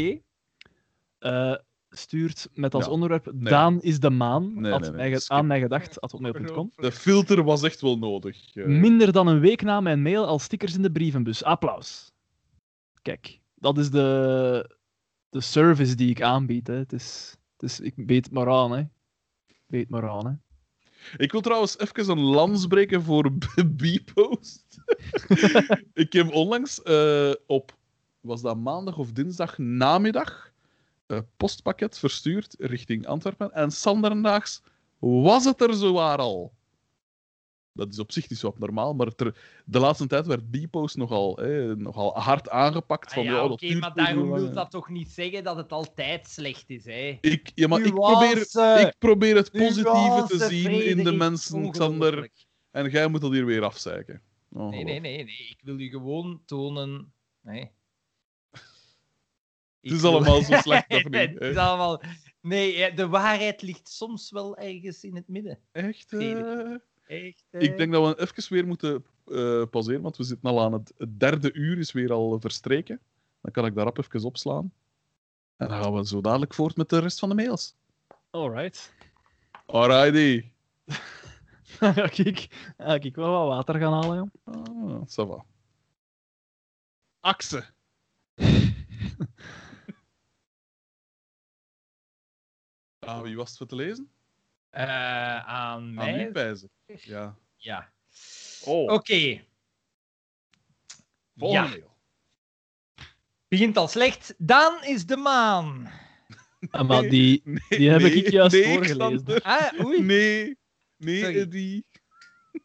stuurt 1.90 2.50
met 2.54 2.74
als 2.74 2.86
Ja. 2.86 2.92
onderwerp 2.92 3.26
Nee. 3.34 3.50
Daan 3.50 3.82
is 3.82 4.00
de 4.00 4.10
maan. 4.10 4.62
Nee, 4.62 4.72
at 4.72 4.82
nee, 4.82 4.92
mij 4.92 5.22
aan 5.28 5.48
mij 5.48 5.60
gedacht, 5.60 6.02
at 6.02 6.12
hotmail.com. 6.12 6.72
De 6.76 6.92
filter 6.92 7.44
was 7.44 7.64
echt 7.64 7.82
wel 7.82 7.98
nodig. 7.98 8.56
eh. 8.56 8.66
Minder 8.66 9.12
dan 9.12 9.28
een 9.28 9.40
week 9.40 9.62
na 9.62 9.82
mijn 9.82 10.02
mail 10.02 10.26
al 10.26 10.40
stickers 10.40 10.76
in 10.76 10.82
de 10.82 10.92
brievenbus. 10.92 11.44
Applaus. 11.44 12.12
Kijk, 13.02 13.40
dat 13.56 13.78
is 13.78 13.90
de, 13.90 14.76
de 15.30 15.42
service 15.42 15.96
die 15.96 16.10
ik 16.10 16.22
aanbied. 16.22 16.68
Hè. 16.68 16.76
Het 16.76 16.94
is, 16.94 17.36
het 17.58 17.70
is, 17.70 17.80
ik 17.80 17.94
beet 18.06 18.26
het 18.26 18.34
maar 18.34 18.50
aan. 18.50 18.72
Hè. 18.72 18.84
Beet 19.68 19.90
maar 19.90 20.10
aan. 20.10 20.26
Hè. 20.28 20.34
Ik 21.18 21.32
wil 21.32 21.42
trouwens 21.42 21.80
even 21.80 22.10
een 22.10 22.20
lans 22.24 22.68
breken 22.68 23.02
voor 23.04 23.32
B-Post. 23.78 24.78
ik 25.94 26.14
heb 26.14 26.34
onlangs 26.34 26.82
eh, 26.84 27.32
op, 27.46 27.78
was 28.20 28.42
dat 28.42 28.58
maandag 28.58 28.98
of 28.98 29.12
dinsdag 29.12 29.58
namiddag, 29.58 30.49
postpakket 31.38 32.00
verstuurd 32.00 32.56
richting 32.58 33.08
Antwerpen. 33.08 33.52
En 33.54 33.72
zanderdaags 33.72 34.62
was 35.00 35.46
het 35.46 35.62
er 35.62 35.74
zowaar 35.74 36.18
al. 36.18 36.54
Dat 37.74 37.92
is 37.94 38.00
op 38.00 38.12
zich 38.12 38.30
niet 38.30 38.40
zo 38.40 38.48
abnormaal, 38.48 38.94
maar 38.94 39.16
ter- 39.16 39.62
de 39.66 39.80
laatste 39.80 40.08
tijd 40.08 40.26
werd 40.26 40.50
B-Post 40.52 40.98
nogal, 40.98 41.38
eh, 41.42 41.72
nogal 41.76 42.20
hard 42.20 42.50
aangepakt. 42.50 43.08
Ah 43.08 43.14
Van, 43.14 43.24
ja, 43.24 43.32
ja, 43.32 43.46
oké, 43.46 43.76
maar 43.76 43.94
daarom 43.94 44.32
wil 44.32 44.54
dat 44.54 44.72
toch 44.72 44.90
niet 44.90 45.10
zeggen 45.12 45.44
dat 45.44 45.56
het 45.56 45.72
altijd 45.72 46.28
slecht 46.28 46.70
is, 46.70 46.86
hè? 46.86 47.18
Ik, 47.22 47.52
ja, 47.56 47.68
maar 47.68 47.80
ik 47.80 47.94
probeer, 47.94 48.34
Nuance. 48.36 48.86
ik 48.88 48.96
probeer 49.00 49.36
het 49.36 49.52
positieve 49.52 50.26
te 50.28 50.46
zien 50.50 50.86
in 50.86 51.04
de 51.04 51.12
mensen, 51.12 51.72
Xander. 51.72 51.90
Ongelooflijk. 52.08 52.46
En 52.72 52.90
jij 52.90 53.08
moet 53.08 53.22
dat 53.22 53.32
hier 53.32 53.46
weer 53.46 53.64
afzeiken. 53.64 54.22
Oh, 54.52 54.70
Nee, 54.70 54.84
nee, 54.84 55.00
nee, 55.00 55.24
nee. 55.24 55.48
Ik 55.50 55.60
wil 55.64 55.80
u 55.80 55.90
gewoon 55.90 56.42
tonen. 56.46 57.14
Nee. 57.42 57.72
Het 59.82 59.92
is 59.92 60.04
allemaal 60.04 60.42
zo 60.42 60.58
slecht 60.58 60.90
nog 60.90 61.04
niet, 61.04 61.14
het 61.14 61.42
is 61.42 61.56
allemaal... 61.56 62.02
Nee, 62.42 62.94
de 62.94 63.08
waarheid 63.08 63.62
ligt 63.62 63.90
soms 63.90 64.32
wel 64.32 64.58
ergens 64.58 65.04
in 65.04 65.16
het 65.16 65.28
midden. 65.28 65.60
Echt? 65.72 66.14
Echt. 67.08 67.46
Ik 67.50 67.78
denk 67.78 67.92
dat 67.92 68.18
we 68.18 68.22
even 68.22 68.54
weer 68.54 68.68
moeten 68.68 69.06
eh 69.26 69.64
pauzeren, 69.70 70.02
want 70.02 70.18
we 70.18 70.24
zitten 70.24 70.50
al 70.50 70.62
aan 70.62 70.74
het, 70.74 70.94
het 70.98 71.20
derde 71.20 71.54
uur, 71.54 71.78
is 71.78 71.92
weer 71.92 72.12
al 72.12 72.40
verstreken. 72.40 73.00
Dan 73.42 73.52
kan 73.52 73.66
ik 73.66 73.76
daarop 73.76 73.98
even 73.98 74.24
opslaan. 74.24 74.74
En 75.56 75.68
dan 75.68 75.84
gaan 75.84 75.94
we 75.94 76.08
zo 76.08 76.22
dadelijk 76.22 76.54
voort 76.54 76.76
met 76.76 76.90
de 76.90 77.00
rest 77.00 77.20
van 77.20 77.30
de 77.30 77.36
mails. 77.36 77.76
Alright. 78.30 78.94
Alrighty. 79.66 80.44
Dan 81.80 81.94
ga 81.94 82.10
ik, 82.24 82.74
ga 82.78 82.94
ik 82.94 83.16
wel 83.16 83.32
wat 83.32 83.48
water 83.48 83.80
gaan 83.80 83.94
halen. 83.94 84.32
Joh. 84.46 84.56
Ah, 84.56 85.02
ça 85.08 85.28
va. 85.28 85.46
Axe. 87.20 87.66
Ah, 93.10 93.22
wie 93.22 93.36
was 93.36 93.50
het 93.50 93.58
voor 93.58 93.68
te 93.68 93.76
lezen? 93.76 94.10
Eh, 94.70 94.84
aan 95.48 95.82
Aan 95.82 95.94
mij? 95.94 96.32
pijzen. 96.32 96.70
Ja. 96.86 97.38
Ja. 97.56 97.92
Oh, 98.66 98.92
Oké. 98.94 99.42
volgende 101.36 101.68
ja. 101.68 101.70
mail. 101.70 101.96
Begint 103.48 103.78
al 103.78 103.88
slecht. 103.88 104.34
Daan 104.38 104.84
is 104.84 105.06
de 105.06 105.18
maan. 105.18 105.92
Ah, 106.70 106.88
maar 106.88 107.02
die, 107.02 107.44
die 107.70 107.90
heb 107.90 108.02
ik 108.02 108.30
juist 108.30 108.56
nee, 108.56 108.64
voorgelezen. 108.74 109.42
Ah, 109.42 109.86
oei. 109.86 110.02
Nee, 110.02 110.58
nee, 110.98 111.20
Sorry. 111.20 111.40
Eddie. 111.40 111.86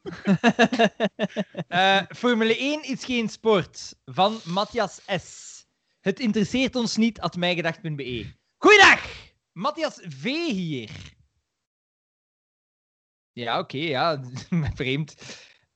Eh, 1.68 2.02
Formule 2.08 2.56
1 2.56 2.82
is 2.82 3.04
geen 3.04 3.28
sport. 3.28 3.96
Van 4.04 4.40
Matthias 4.44 5.00
S. 5.06 5.66
Het 6.00 6.20
interesseert 6.20 6.76
ons 6.76 6.96
niet, 6.96 7.20
at 7.20 7.36
mijgedacht.be. 7.36 8.32
Goeiedag! 8.56 9.13
Matthias 9.54 10.00
V. 10.02 10.24
hier. 10.50 10.90
Ja, 13.32 13.58
oké, 13.58 13.76
ja. 13.76 14.20
Vreemd. 14.74 15.14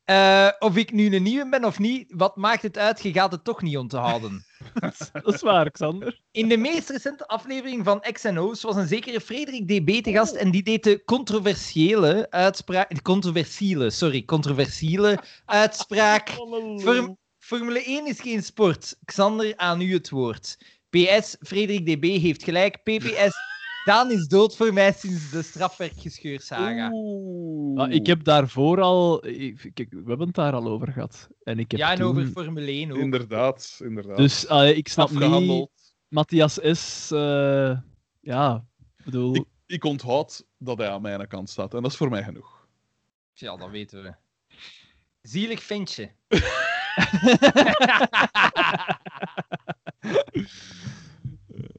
Eh, 0.05 0.49
of 0.59 0.77
ik 0.77 0.93
nu 0.93 1.15
een 1.15 1.23
nieuwe 1.23 1.49
ben 1.49 1.65
of 1.65 1.79
niet, 1.79 2.13
wat 2.17 2.37
maakt 2.37 2.63
het 2.63 2.79
uit? 2.79 3.03
Je 3.03 3.13
gaat 3.13 3.33
het 3.33 3.45
toch 3.45 3.63
niet 3.63 3.77
onthouden. 3.77 4.47
Dat 5.13 5.35
is 5.35 5.41
waar, 5.41 5.71
Xander. 5.71 6.21
In 6.31 6.49
de 6.49 6.57
meest 6.57 6.91
recente 6.91 7.27
aflevering 7.27 7.85
van 7.85 8.01
XNO's 8.01 8.63
was 8.63 8.77
een 8.77 8.87
zekere 8.87 9.21
Frederik 9.21 9.69
DB 9.69 10.03
te 10.03 10.13
gast 10.13 10.35
en 10.35 10.51
die 10.51 10.63
deed 10.63 10.85
de 10.85 11.05
controversiële 11.05 12.31
uitspraak... 12.31 13.03
Controversiële, 13.03 13.91
sorry, 13.91 14.25
controversiële 14.25 15.19
uitspraak... 15.45 16.29
Form- 16.85 17.19
Formule 17.39 17.83
1 17.85 18.07
is 18.07 18.21
geen 18.21 18.43
sport. 18.43 18.97
Xander, 19.05 19.57
aan 19.57 19.81
u 19.81 19.93
het 19.93 20.11
woord. 20.11 20.57
PS, 20.91 21.37
Frederik 21.41 21.87
DB 21.87 22.21
heeft 22.21 22.43
gelijk. 22.43 22.83
PPS, 22.83 23.31
Daan 23.83 24.11
is 24.11 24.27
dood 24.29 24.57
voor 24.57 24.73
mij 24.73 24.93
sinds 24.93 25.31
de 25.31 25.43
strafwerkgescheursaga. 25.43 26.91
Ah, 27.75 27.93
ik 27.93 28.07
heb 28.07 28.25
daarvoor 28.25 28.81
al... 28.81 29.27
ik- 29.27 29.71
Kijk, 29.75 29.91
we 29.91 30.03
hebben 30.07 30.27
het 30.27 30.35
daar 30.35 30.53
al 30.53 30.67
over 30.69 30.93
gehad. 30.93 31.29
En 31.43 31.59
ik 31.59 31.71
heb 31.71 31.81
Ja, 31.81 31.91
en 31.91 31.97
toen... 31.99 32.09
over 32.09 32.27
Formule 32.27 32.67
1 32.71 32.93
ook. 32.93 32.99
Inderdaad, 32.99 33.81
inderdaad. 33.85 34.17
Dus 34.17 34.45
ik 34.75 34.89
snap 34.89 35.11
niet... 35.11 35.69
Matthias 36.09 36.59
S. 36.63 37.11
eh, 37.11 37.79
ja, 38.21 38.65
ik 38.99 39.05
bedoel... 39.05 39.35
Ik, 39.35 39.45
ik 39.67 39.85
onthoud 39.85 40.47
dat 40.59 40.79
hij 40.79 40.89
aan 40.91 41.03
mijn 41.03 41.29
kant 41.29 41.51
staat. 41.51 41.75
En 41.75 41.83
dat 41.83 41.91
is 41.91 41.97
voor 41.97 42.11
mij 42.11 42.23
genoeg. 42.23 42.67
Ja, 43.33 43.57
dat 43.57 43.71
weten 43.71 44.03
we. 44.03 44.15
Zielig 45.23 45.63
ventje. 45.63 46.11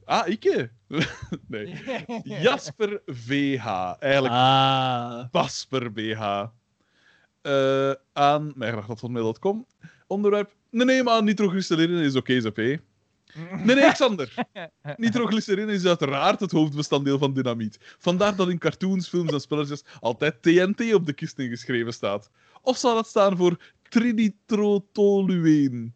Ah, 0.04 0.28
ikke? 0.28 0.70
nee. 1.48 1.74
Jasper 2.44 3.02
VH. 3.06 3.66
Eigenlijk 3.98 4.34
Ah, 4.34 5.24
Jasper 5.32 5.92
BH. 5.92 6.44
Eh 7.42 7.92
aan 8.12 8.52
mijgraag.hotmail.com. 8.56 9.66
Onderwerp. 10.06 10.54
Nee, 10.70 10.84
nee, 10.84 11.02
maar 11.02 11.22
nitroglycerine 11.22 12.02
is 12.02 12.16
oké, 12.16 12.40
ZP. 12.40 12.78
Nee, 13.64 13.76
nee, 13.76 13.92
Xander. 13.92 14.34
Nitroglycerine 14.96 15.72
is 15.72 15.86
uiteraard 15.86 16.40
het 16.40 16.50
hoofdbestanddeel 16.50 17.18
van 17.18 17.32
dynamiet. 17.32 17.78
Vandaar 17.98 18.36
dat 18.36 18.48
in 18.48 18.58
cartoons, 18.58 19.08
films 19.08 19.32
en 19.32 19.40
spelletjes 19.40 19.84
altijd 20.00 20.42
TNT 20.42 20.94
op 20.94 21.06
de 21.06 21.12
kisten 21.12 21.48
geschreven 21.48 21.92
staat. 21.92 22.30
Of 22.62 22.76
zal 22.76 22.94
dat 22.94 23.06
staan 23.06 23.36
voor 23.36 23.56
trinitrotolueen? 23.88 25.94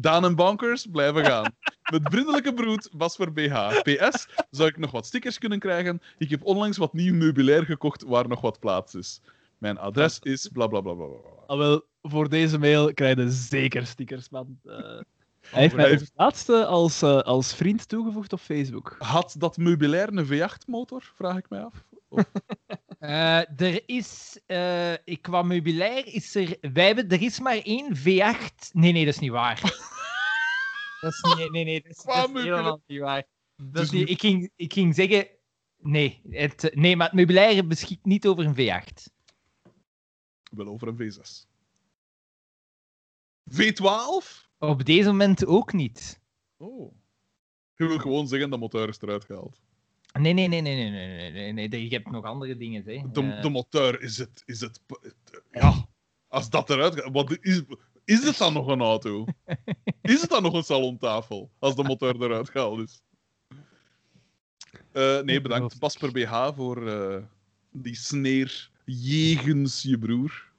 Daan 0.00 0.24
en 0.24 0.34
Bonkers 0.34 0.86
blijven 0.86 1.24
gaan. 1.24 1.52
Met 1.90 2.02
vriendelijke 2.08 2.54
broed, 2.54 2.90
Basper 2.96 3.32
BH. 3.32 3.80
PS, 3.82 4.28
zou 4.50 4.68
ik 4.68 4.78
nog 4.78 4.90
wat 4.90 5.06
stickers 5.06 5.38
kunnen 5.38 5.58
krijgen? 5.58 6.02
Ik 6.18 6.30
heb 6.30 6.44
onlangs 6.44 6.76
wat 6.76 6.92
nieuw 6.92 7.14
meubilair 7.14 7.64
gekocht 7.64 8.02
waar 8.02 8.28
nog 8.28 8.40
wat 8.40 8.60
plaats 8.60 8.94
is. 8.94 9.20
Mijn 9.58 9.78
adres 9.78 10.18
is 10.18 10.48
bla 10.52 10.66
bla 10.66 10.80
bla 10.80 10.92
bla. 10.92 11.06
bla. 11.06 11.30
ah, 11.46 11.58
wel, 11.58 11.84
voor 12.02 12.28
deze 12.28 12.58
mail 12.58 12.94
krijg 12.94 13.16
je 13.16 13.30
zeker 13.30 13.86
stickers, 13.86 14.28
man. 14.28 14.58
Eh, 14.64 14.76
hij 15.50 15.60
heeft 15.62 15.74
mij 15.74 15.92
als 15.92 16.10
laatste 16.14 16.66
als, 16.66 17.02
eh, 17.02 17.18
als 17.18 17.54
vriend 17.54 17.88
toegevoegd 17.88 18.32
op 18.32 18.40
Facebook. 18.40 18.96
Had 18.98 19.34
dat 19.38 19.56
meubilair 19.56 20.08
een 20.16 20.26
V8-motor? 20.26 21.12
Vraag 21.14 21.36
ik 21.36 21.48
mij 21.48 21.64
af. 21.64 21.84
Of- 22.08 22.30
Eh, 22.98 23.60
er 23.60 23.82
is, 23.88 24.40
eh, 24.46 24.92
ik- 24.92 25.22
qua 25.22 25.42
meubilair 25.42 26.06
is 26.06 26.34
er, 26.34 26.56
wij 26.72 26.86
hebben, 26.86 27.08
er 27.08 27.22
is 27.22 27.40
maar 27.40 27.56
één 27.62 27.96
V8. 27.96 28.70
Nee, 28.72 28.92
nee, 28.92 29.04
dat 29.04 29.14
is 29.14 29.20
niet 29.20 29.30
waar. 29.30 29.60
dat 31.00 31.12
is 31.12 31.22
niet, 31.22 31.50
nee, 31.50 31.64
nee, 31.64 31.82
dat 31.82 31.90
is, 31.90 31.96
Qua 32.02 32.20
dat 32.26 32.28
is 32.36 32.42
helemaal 32.42 32.62
meubilair. 32.62 32.80
niet 32.86 33.00
waar. 33.00 33.24
Dat 33.56 33.72
Dus 33.72 33.82
is 33.82 33.90
niet, 33.90 34.06
nu- 34.06 34.12
ik, 34.12 34.20
ging, 34.20 34.50
ik 34.56 34.72
ging 34.72 34.94
zeggen, 34.94 35.28
nee, 35.76 36.20
het, 36.30 36.70
nee, 36.74 36.96
maar 36.96 37.06
het 37.06 37.14
meubilair 37.16 37.66
beschikt 37.66 38.04
niet 38.04 38.26
over 38.26 38.44
een 38.44 38.54
V8. 38.54 39.10
Wel 40.50 40.66
over 40.66 40.88
een 40.88 40.96
V6. 40.96 41.46
V12? 43.50 44.46
Op 44.58 44.84
deze 44.84 45.06
moment 45.08 45.46
ook 45.46 45.72
niet. 45.72 46.20
Oh. 46.56 46.94
Je 47.74 47.86
wil 47.86 47.98
gewoon 47.98 48.28
zeggen 48.28 48.50
dat 48.50 48.58
motor 48.58 48.88
is 48.88 49.00
eruit 49.00 49.24
gehaald. 49.24 49.60
Nee, 50.18 50.32
nee, 50.32 50.48
nee, 50.48 50.60
nee, 50.60 50.74
nee, 50.76 50.90
nee, 50.90 51.30
nee, 51.32 51.52
nee, 51.52 51.68
nee, 51.68 51.88
je 51.88 51.94
hebt 51.94 52.10
nog 52.10 52.24
andere 52.24 52.56
dingen, 52.56 52.82
hè. 52.84 53.02
De, 53.12 53.20
Eh, 53.22 53.42
de 53.42 53.50
motor 53.50 54.02
is 54.02 54.18
het, 54.18 54.42
is 54.46 54.60
het. 54.60 54.80
Ja, 55.50 55.86
als 56.28 56.50
dat 56.50 56.70
eruit 56.70 57.00
gaat. 57.00 57.12
Wat 57.12 57.38
is, 57.40 57.62
is 58.04 58.24
het 58.24 58.38
dan 58.38 58.52
nog 58.52 58.66
een 58.66 58.80
auto? 58.80 59.24
Is 60.02 60.20
het 60.20 60.30
dan 60.30 60.42
nog 60.42 60.52
een 60.54 60.62
salontafel? 60.62 61.50
Als 61.58 61.74
de 61.76 61.82
motor 61.82 62.22
eruit 62.22 62.50
gehaald 62.50 62.80
is. 62.80 63.02
Eh, 64.92 65.20
nee, 65.20 65.40
bedankt. 65.40 65.78
Pasper 65.78 66.12
BH 66.12 66.50
voor 66.54 66.88
eh, 66.88 67.22
die 67.70 67.94
sneer 67.94 68.70
jegens 68.84 69.82
je 69.82 69.98
broer. 69.98 70.52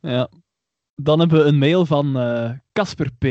Ja. 0.00 0.30
Dan 0.94 1.18
hebben 1.18 1.38
we 1.38 1.44
een 1.44 1.58
mail 1.58 1.86
van 1.86 2.18
eh, 2.18 2.52
Casper 2.72 3.12
P. 3.12 3.24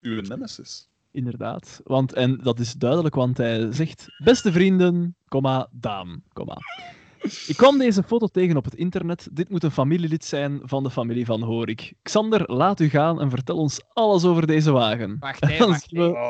Uw 0.00 0.20
nemesis. 0.20 0.89
Inderdaad. 1.12 1.80
Want, 1.84 2.12
en 2.12 2.38
dat 2.42 2.58
is 2.58 2.72
duidelijk, 2.72 3.14
want 3.14 3.36
hij 3.36 3.72
zegt: 3.72 4.06
Beste 4.24 4.52
vrienden, 4.52 5.16
comma, 5.28 5.68
Daan, 5.72 6.22
comma. 6.32 6.56
Ik 7.46 7.56
kwam 7.56 7.78
deze 7.78 8.02
foto 8.02 8.26
tegen 8.26 8.56
op 8.56 8.64
het 8.64 8.74
internet. 8.74 9.28
Dit 9.32 9.48
moet 9.48 9.62
een 9.64 9.70
familielid 9.70 10.24
zijn 10.24 10.60
van 10.62 10.82
de 10.82 10.90
familie 10.90 11.24
van 11.24 11.42
Horik. 11.42 11.92
Xander, 12.02 12.52
laat 12.52 12.80
u 12.80 12.88
gaan 12.88 13.20
en 13.20 13.30
vertel 13.30 13.56
ons 13.56 13.80
alles 13.92 14.24
over 14.24 14.46
deze 14.46 14.70
wagen. 14.70 15.16
Wacht, 15.20 15.40
we 15.46 15.52
hè. 15.52 15.66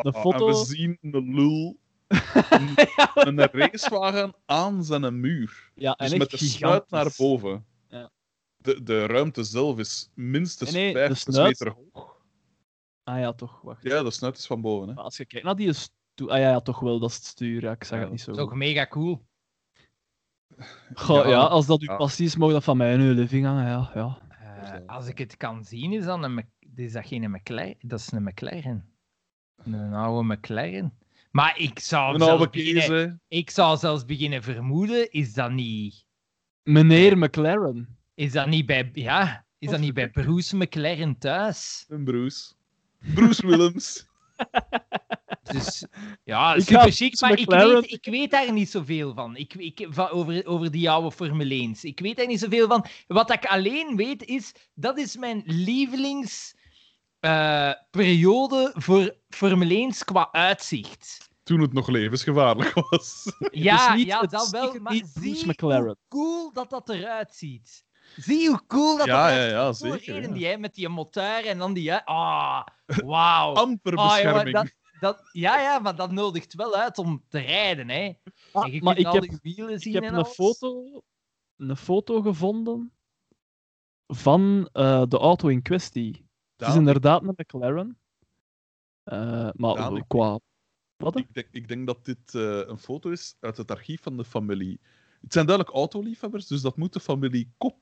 de 0.02 0.12
Ah, 0.12 0.20
foto. 0.20 0.48
En 0.48 0.54
we 0.54 0.64
zien 0.64 0.98
een 1.00 1.34
lul. 1.34 1.76
Een, 2.50 2.74
een 3.14 3.48
racewagen 3.52 4.34
aan 4.46 4.84
zijn 4.84 5.20
muur. 5.20 5.70
Ja, 5.74 5.90
en 5.90 5.96
Dus 6.04 6.10
echt 6.10 6.18
met 6.18 6.30
de 6.40 6.46
snuit 6.46 6.90
naar 6.90 7.12
boven. 7.16 7.64
Ja. 7.88 8.10
De, 8.56 8.82
de 8.82 9.06
ruimte 9.06 9.44
zelf 9.44 9.78
is 9.78 10.10
minstens 10.14 10.70
Nee, 10.72 10.82
nee, 10.84 10.92
de 10.92 10.98
50 10.98 11.34
snuit- 11.34 11.48
meter 11.60 11.74
hoog. 11.92 12.16
Ah 13.10 13.18
ja, 13.18 13.32
toch. 13.32 13.60
Wacht. 13.62 13.82
Ja, 13.82 14.02
de 14.02 14.10
snuit 14.10 14.38
is 14.38 14.46
van 14.46 14.60
boven. 14.60 14.88
Hè. 14.88 14.94
Maar 14.94 15.04
Als 15.04 15.16
je 15.16 15.24
kijkt 15.24 15.46
naar 15.46 15.56
die 15.56 15.72
stoel. 15.72 16.30
Ah 16.30 16.38
ja, 16.38 16.48
ja, 16.50 16.60
toch 16.60 16.80
wel, 16.80 16.98
dat 16.98 17.10
is 17.10 17.16
het 17.16 17.24
stuur. 17.24 17.62
Ja, 17.62 17.70
ik 17.72 17.84
zag 17.84 17.96
Ja, 17.98 18.02
het 18.04 18.10
niet 18.12 18.20
zo. 18.20 18.30
Dat 18.30 18.40
is 18.40 18.44
ook 18.46 18.54
mega 18.54 18.86
cool. 18.86 19.26
Goh, 20.94 21.24
Ja, 21.24 21.28
ja, 21.30 21.38
als 21.38 21.66
dat 21.66 21.80
uw 21.80 21.90
ja. 21.90 21.96
passie 21.96 22.26
is, 22.26 22.36
mag 22.36 22.50
dat 22.52 22.64
van 22.64 22.76
mij 22.76 22.92
in 22.92 23.00
uw 23.00 23.14
living 23.14 23.46
hangen. 23.46 23.66
Ja, 23.66 23.90
ja. 23.94 24.18
Eh, 24.40 24.86
als 24.86 25.06
ik 25.06 25.18
het 25.18 25.36
kan 25.36 25.64
zien, 25.64 25.92
is, 25.92 26.04
dat 26.04 26.22
een, 26.22 26.34
Mc- 26.34 26.78
is 26.78 26.92
dat 26.92 27.06
geen 27.06 27.30
McLaren. 27.30 27.76
Dat 27.80 27.98
is 27.98 28.12
een 28.12 28.22
McLaren. 28.22 28.94
Een 29.64 29.92
oude 29.94 30.34
McLaren. 30.34 30.98
Maar 31.30 31.58
ik 31.58 31.78
zou, 31.78 32.14
Een 32.14 32.20
zelfs 32.20 32.50
beginnen, 32.50 33.22
ik 33.28 33.50
zou 33.50 33.76
zelfs 33.78 34.04
beginnen 34.04 34.42
vermoeden, 34.42 35.10
is 35.10 35.32
dat 35.32 35.50
niet, 35.52 36.04
Meneer 36.62 37.18
McLaren. 37.18 37.98
is 38.14 38.32
dat 38.32 38.46
niet 38.46 38.66
bij, 38.66 38.90
ja, 38.92 39.46
is 39.58 39.70
dat 39.70 39.80
niet 39.80 39.94
bij 39.94 40.10
Bruce 40.10 40.56
McLaren 40.56 41.18
thuis? 41.18 41.84
Een 41.88 42.04
Bruce. 42.04 42.54
Bruce 43.14 43.46
Willems. 43.46 44.06
Dus 45.52 45.84
ja, 46.24 46.54
Ik 46.54 46.62
super 46.62 46.80
ga 46.80 46.90
chic, 46.90 47.20
maar 47.20 47.38
ik 47.38 47.50
weet, 47.50 47.92
ik 47.92 48.04
weet 48.04 48.30
daar 48.30 48.52
niet 48.52 48.70
zoveel 48.70 49.14
van. 49.14 49.36
Ik, 49.36 49.54
ik, 49.54 49.86
van 49.90 50.08
over, 50.08 50.46
over 50.46 50.70
die 50.70 50.90
oude 50.90 51.12
Formule 51.12 51.54
1. 51.54 51.76
Ik 51.80 52.00
weet 52.00 52.16
daar 52.16 52.26
niet 52.26 52.40
zoveel 52.40 52.68
van. 52.68 52.84
Wat 53.06 53.30
ik 53.30 53.44
alleen 53.44 53.96
weet 53.96 54.24
is, 54.24 54.52
dat 54.74 54.98
is 54.98 55.16
mijn 55.16 55.42
lievelings 55.46 56.54
eh, 57.20 57.72
periode 57.90 58.72
voor 58.74 59.14
Formule 59.28 59.74
1 59.74 59.92
qua 60.04 60.28
uitzicht. 60.32 61.28
Toen 61.42 61.60
het 61.60 61.72
nog 61.72 61.88
levensgevaarlijk 61.88 62.72
was. 62.90 63.32
Ja, 63.50 63.86
Dus 63.88 63.96
niet- 63.96 64.06
ja 64.06 64.20
dat 64.20 64.42
is 64.44 64.50
wel, 64.50 64.74
maar 64.80 65.00
zie 65.14 65.46
McLaren. 65.46 65.84
hoe 65.86 65.96
cool 66.08 66.52
dat 66.52 66.70
dat 66.70 66.88
eruit 66.88 67.34
ziet. 67.34 67.84
Zie 68.16 68.48
hoe 68.48 68.62
cool 68.66 68.96
dat 68.96 69.06
Ja, 69.06 69.28
dat 69.28 69.36
ja, 69.36 69.44
ja, 69.46 69.72
zeker, 69.72 70.32
die, 70.32 70.46
hè, 70.46 70.56
met 70.58 70.74
die 70.74 70.88
motor 70.88 71.46
en 71.46 71.58
dan 71.58 71.72
die... 71.72 71.90
hè. 71.90 72.04
Ah, 72.04 72.66
wauw. 72.86 73.54
Amper 73.64 73.94
Ah, 73.96 74.08
bescherming. 74.08 74.56
dat, 74.56 74.72
dat, 75.00 75.28
ja, 75.32 75.60
ja, 75.60 75.78
maar 75.78 75.96
dat 75.96 76.10
nodigt 76.12 76.54
wel 76.54 76.74
uit 76.76 76.98
om 76.98 77.24
te 77.28 77.38
rijden, 77.38 77.88
hè. 77.88 78.12
Ah, 78.52 78.64
en 78.64 78.72
je 78.72 78.82
maar 78.82 78.94
kunt 78.94 79.06
ik 79.06 79.12
al 79.12 79.20
heb, 79.20 79.22
die 79.42 79.54
wielen 79.54 79.80
zien 79.80 79.94
ik 79.94 80.00
heb 80.02 80.10
en 80.10 80.18
een, 80.18 80.24
alles. 80.24 80.34
foto, 80.34 81.02
een 81.56 81.76
foto 81.76 82.20
gevonden 82.22 82.92
van 84.06 84.68
eh, 84.72 85.02
de 85.08 85.18
auto 85.18 85.48
in 85.48 85.62
kwestie. 85.62 86.26
Het 86.56 86.68
is 86.68 86.74
inderdaad 86.74 87.22
een 87.22 87.34
McLaren. 87.36 87.98
Eh, 89.02 89.48
maar 89.52 89.74
Daan, 89.74 89.96
ik- 89.96 90.04
qua... 90.08 90.38
Wat? 90.96 91.16
ik, 91.16 91.34
denk, 91.34 91.48
ik 91.50 91.68
denk 91.68 91.86
dat 91.86 92.04
dit 92.04 92.34
eh, 92.34 92.58
een 92.58 92.78
foto 92.78 93.10
is 93.10 93.36
uit 93.40 93.56
het 93.56 93.70
archief 93.70 94.02
van 94.02 94.16
de 94.16 94.24
familie. 94.24 94.80
Het 95.20 95.32
zijn 95.32 95.46
duidelijk 95.46 95.76
autoliefhebbers, 95.76 96.46
dus 96.46 96.60
dat 96.62 96.76
moet 96.76 96.92
de 96.92 97.00
familie 97.00 97.52
Kop... 97.58 97.76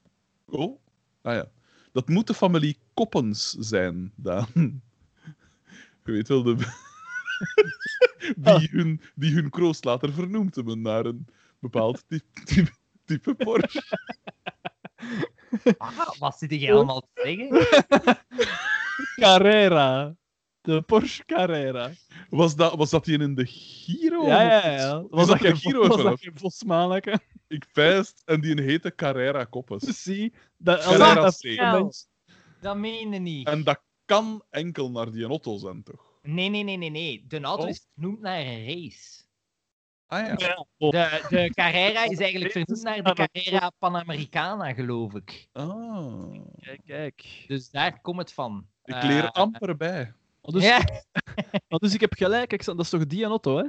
Oh? 0.50 0.80
Ah 1.22 1.34
ja. 1.34 1.48
Dat 1.92 2.08
moet 2.08 2.26
de 2.26 2.34
familie 2.34 2.78
Koppens 2.94 3.52
zijn, 3.52 4.12
Daan. 4.16 4.48
Je 6.04 6.12
weet 6.12 6.28
wel, 6.28 6.42
de... 6.42 6.56
die, 8.36 8.68
hun, 8.70 9.00
die 9.14 9.34
hun 9.34 9.50
kroost 9.50 9.84
later 9.84 10.12
vernoemd 10.12 10.54
hebben 10.54 10.82
naar 10.82 11.04
een 11.04 11.26
bepaald 11.58 12.04
type, 12.08 12.42
type, 12.44 12.70
type 13.04 13.34
Porsche. 13.34 13.98
Ah, 15.78 16.18
wat 16.18 16.38
zit 16.38 16.60
je 16.60 16.72
allemaal 16.72 17.00
te 17.00 17.20
zeggen? 17.22 18.26
Carrera. 19.24 20.16
De 20.60 20.82
Porsche 20.82 21.24
Carrera. 21.24 21.90
Was 22.30 22.56
dat, 22.56 22.74
was 22.74 22.90
dat 22.90 23.04
die 23.04 23.18
in 23.18 23.34
de 23.34 23.46
Giro? 23.46 24.26
Ja, 24.26 24.42
ja, 24.42 24.70
ja. 24.70 25.04
Was 25.10 25.26
dat 25.26 25.28
dat 25.28 25.38
de 25.38 25.44
geen 25.46 25.56
Giro 25.56 25.86
was 25.86 26.02
dat 26.02 26.20
geen? 26.20 27.20
Ik 27.48 27.66
pijst 27.72 28.22
en 28.24 28.40
die 28.40 28.62
heette 28.62 28.94
Carrera 28.94 29.44
Koppes. 29.44 30.02
Zie. 30.02 30.32
Dat, 30.56 30.80
Carrera 30.82 31.14
dat- 31.14 31.40
dat- 31.56 32.08
Dat 32.60 32.76
meen 32.76 33.10
je 33.12 33.18
niet. 33.18 33.46
En 33.46 33.64
dat 33.64 33.80
kan 34.04 34.42
enkel 34.50 34.90
naar 34.90 35.12
die 35.12 35.28
Otto 35.28 35.56
zijn, 35.58 35.82
toch? 35.82 36.18
Nee, 36.22 36.48
nee, 36.48 36.62
nee, 36.62 36.76
nee, 36.76 36.90
nee. 36.90 37.24
De 37.28 37.40
auto 37.40 37.62
Oh. 37.62 37.68
is 37.68 37.86
vernoemd 37.94 38.20
naar 38.20 38.38
een 38.40 38.64
race. 38.66 39.16
Ah 40.06 40.26
ja. 40.26 40.34
Ja, 40.36 40.66
oh, 40.78 40.90
De, 40.90 41.26
de 41.28 41.50
Carrera 41.54 42.04
is 42.04 42.18
eigenlijk 42.18 42.50
vernoemd 42.52 42.70
is 42.70 42.82
naar 42.82 43.02
de 43.02 43.12
Carrera 43.32 43.70
Panamericana, 43.78 44.72
geloof 44.74 45.14
ik. 45.14 45.48
Ah. 45.52 46.32
Kijk, 46.60 46.80
kijk. 46.86 47.44
Dus 47.46 47.70
daar 47.70 48.00
komt 48.00 48.18
het 48.18 48.32
van. 48.32 48.66
Ik 48.84 49.02
leer 49.02 49.24
Eh, 49.24 49.30
amper 49.30 49.76
bij. 49.76 50.12
Oh, 50.40 50.54
dus, 50.54 50.62
ja. 50.64 50.78
maar 51.68 51.78
dus 51.82 51.94
ik 51.94 52.00
heb 52.00 52.12
gelijk, 52.12 52.52
ik, 52.52 52.64
dat 52.64 52.78
is 52.80 52.88
toch 52.90 53.06
die 53.06 53.30
Otto, 53.30 53.56
hè? 53.56 53.64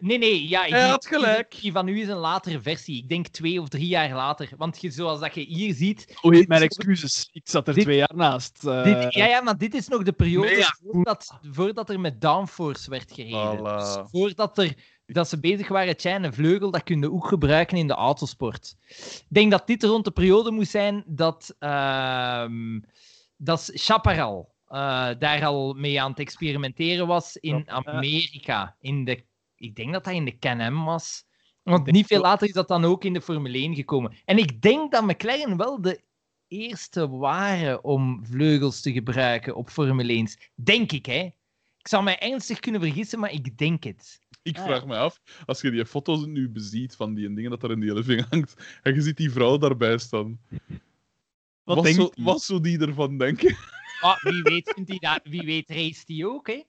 Nee, 0.00 0.18
nee, 0.18 0.48
ja. 0.48 0.64
Ik 0.64 0.72
Hij 0.72 0.88
had 0.88 1.06
gelijk. 1.06 1.60
Die 1.60 1.72
van 1.72 1.88
u 1.88 2.00
is 2.00 2.08
een 2.08 2.16
latere 2.16 2.60
versie. 2.60 2.96
Ik 3.02 3.08
denk 3.08 3.26
twee 3.26 3.60
of 3.60 3.68
drie 3.68 3.86
jaar 3.86 4.14
later. 4.14 4.48
Want 4.56 4.80
je, 4.80 4.90
zoals 4.90 5.20
dat 5.20 5.34
je 5.34 5.40
hier 5.40 5.74
ziet. 5.74 6.18
Dit 6.22 6.48
mijn 6.48 6.62
excuses. 6.62 7.28
Ik 7.32 7.48
zat 7.48 7.68
er 7.68 7.74
Dit- 7.74 7.84
twee 7.84 7.96
jaar 7.96 8.12
naast. 8.14 8.64
eh. 8.66 8.84
Dit, 8.84 9.14
ja, 9.14 9.26
ja, 9.26 9.40
maar 9.40 9.58
dit 9.58 9.74
is 9.74 9.88
nog 9.88 10.02
de 10.02 10.12
periode 10.12 10.46
Nee, 10.48 10.56
ja. 10.56 10.76
voordat, 10.82 11.38
voordat 11.42 11.90
er 11.90 12.00
met 12.00 12.20
downforce 12.20 12.90
werd 12.90 13.12
gereden. 13.12 13.58
Voilà. 13.58 13.62
Dus 13.76 13.96
voordat 14.10 14.58
er, 14.58 14.74
dat 15.06 15.28
ze 15.28 15.40
bezig 15.40 15.68
waren, 15.68 15.96
tja, 15.96 16.22
een 16.22 16.32
vleugel, 16.34 16.70
dat 16.70 16.82
kun 16.82 17.00
je 17.00 17.12
ook 17.12 17.26
gebruiken 17.28 17.76
in 17.76 17.86
de 17.86 17.94
autosport. 17.94 18.74
Ik 18.88 19.26
denk 19.28 19.50
dat 19.50 19.66
dit 19.66 19.82
rond 19.82 20.04
de 20.04 20.10
periode 20.10 20.50
moest 20.50 20.70
zijn 20.70 21.02
dat, 21.06 21.54
ehm 21.58 22.80
dat 23.36 23.70
Chaparral 23.74 24.54
eh, 24.66 25.08
daar 25.18 25.44
al 25.46 25.72
mee 25.72 26.00
aan 26.02 26.10
het 26.10 26.20
experimenteren 26.20 27.06
was 27.06 27.36
in. 27.36 27.70
Amerika. 27.70 28.76
In 28.80 29.04
de, 29.04 29.24
ik 29.58 29.74
denk 29.76 29.92
dat 29.92 30.04
dat 30.04 30.14
in 30.14 30.24
de 30.24 30.38
Can-Am 30.38 30.84
was. 30.84 31.26
Want 31.62 31.90
niet 31.90 32.06
veel 32.06 32.20
later 32.20 32.46
is 32.48 32.52
dat 32.52 32.68
dan 32.68 32.84
ook 32.84 33.04
in 33.04 33.12
de 33.12 33.20
Formule 33.20 33.58
1 33.58 33.74
gekomen. 33.74 34.16
En 34.24 34.38
ik 34.38 34.62
denk 34.62 34.92
dat 34.92 35.04
McLaren 35.04 35.56
wel 35.56 35.80
de 35.80 36.00
eerste 36.48 37.08
waren 37.08 37.84
om 37.84 38.26
vleugels 38.26 38.80
te 38.80 38.92
gebruiken 38.92 39.54
op 39.56 39.70
Formule 39.70 40.12
1. 40.12 40.28
Denk 40.54 40.92
ik, 40.92 41.06
hè. 41.06 41.30
Ik 41.78 41.88
zou 41.88 42.02
mij 42.02 42.18
ernstig 42.18 42.58
kunnen 42.60 42.80
vergissen, 42.80 43.18
maar 43.18 43.32
ik 43.32 43.58
denk 43.58 43.84
het. 43.84 44.20
Ik 44.42 44.58
Ah, 44.58 44.64
vraag 44.64 44.86
me 44.86 44.96
af, 44.96 45.20
als 45.46 45.60
je 45.60 45.70
die 45.70 45.86
foto's 45.86 46.24
nu 46.26 46.50
beziet 46.50 46.96
van 46.96 47.14
die 47.14 47.34
dingen 47.34 47.50
dat 47.50 47.62
er 47.62 47.70
in 47.70 47.80
die 47.80 47.92
living 47.94 48.26
hangt, 48.30 48.78
en 48.82 48.94
je 48.94 49.00
ziet 49.00 49.16
die 49.16 49.30
vrouw 49.30 49.58
daarbij 49.58 49.98
staan, 49.98 50.40
Wat 51.64 51.76
wat, 51.76 51.88
zou, 51.88 52.10
die? 52.14 52.24
wat 52.24 52.42
zou 52.42 52.60
die 52.60 52.78
ervan 52.78 53.18
denken? 53.18 53.56
Ah, 54.00 54.22
wie 54.22 54.42
weet, 54.42 54.72
vindt 54.74 54.90
die 54.90 55.00
dat, 55.00 55.20
wie 55.24 55.42
weet 55.42 55.68
race 55.68 56.04
die 56.04 56.28
ook, 56.28 56.46
hè. 56.46 56.62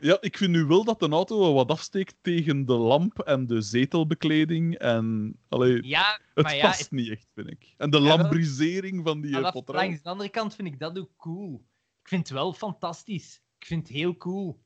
Ja, 0.00 0.16
ik 0.20 0.36
vind 0.36 0.50
nu 0.50 0.64
wel 0.64 0.84
dat 0.84 1.02
een 1.02 1.12
auto 1.12 1.38
wel 1.38 1.54
wat 1.54 1.70
afsteekt 1.70 2.14
tegen 2.20 2.64
de 2.66 2.72
lamp 2.72 3.18
en 3.18 3.46
de 3.46 3.60
zetelbekleding. 3.60 4.74
En 4.78 5.36
allee, 5.48 5.86
Ja, 5.86 6.20
het 6.34 6.44
maar 6.44 6.56
ja, 6.56 6.62
past 6.62 6.78
het- 6.80 6.90
niet 6.90 7.10
echt, 7.10 7.26
vind 7.34 7.50
ik. 7.50 7.74
En 7.76 7.90
de 7.90 8.00
lambrisering 8.00 9.04
van 9.04 9.20
die 9.20 9.30
maar 9.30 9.42
eh, 9.44 9.52
potrel. 9.52 9.76
langs 9.80 10.02
de 10.02 10.08
andere 10.08 10.28
kant 10.30 10.54
vind 10.54 10.68
ik 10.68 10.78
dat 10.78 10.98
ook 10.98 11.10
cool. 11.16 11.64
Ik 12.02 12.08
vind 12.08 12.28
het 12.28 12.36
wel 12.36 12.52
fantastisch. 12.52 13.40
Ik 13.58 13.66
vind 13.66 13.88
het 13.88 13.96
heel 13.96 14.16
cool. 14.16 14.60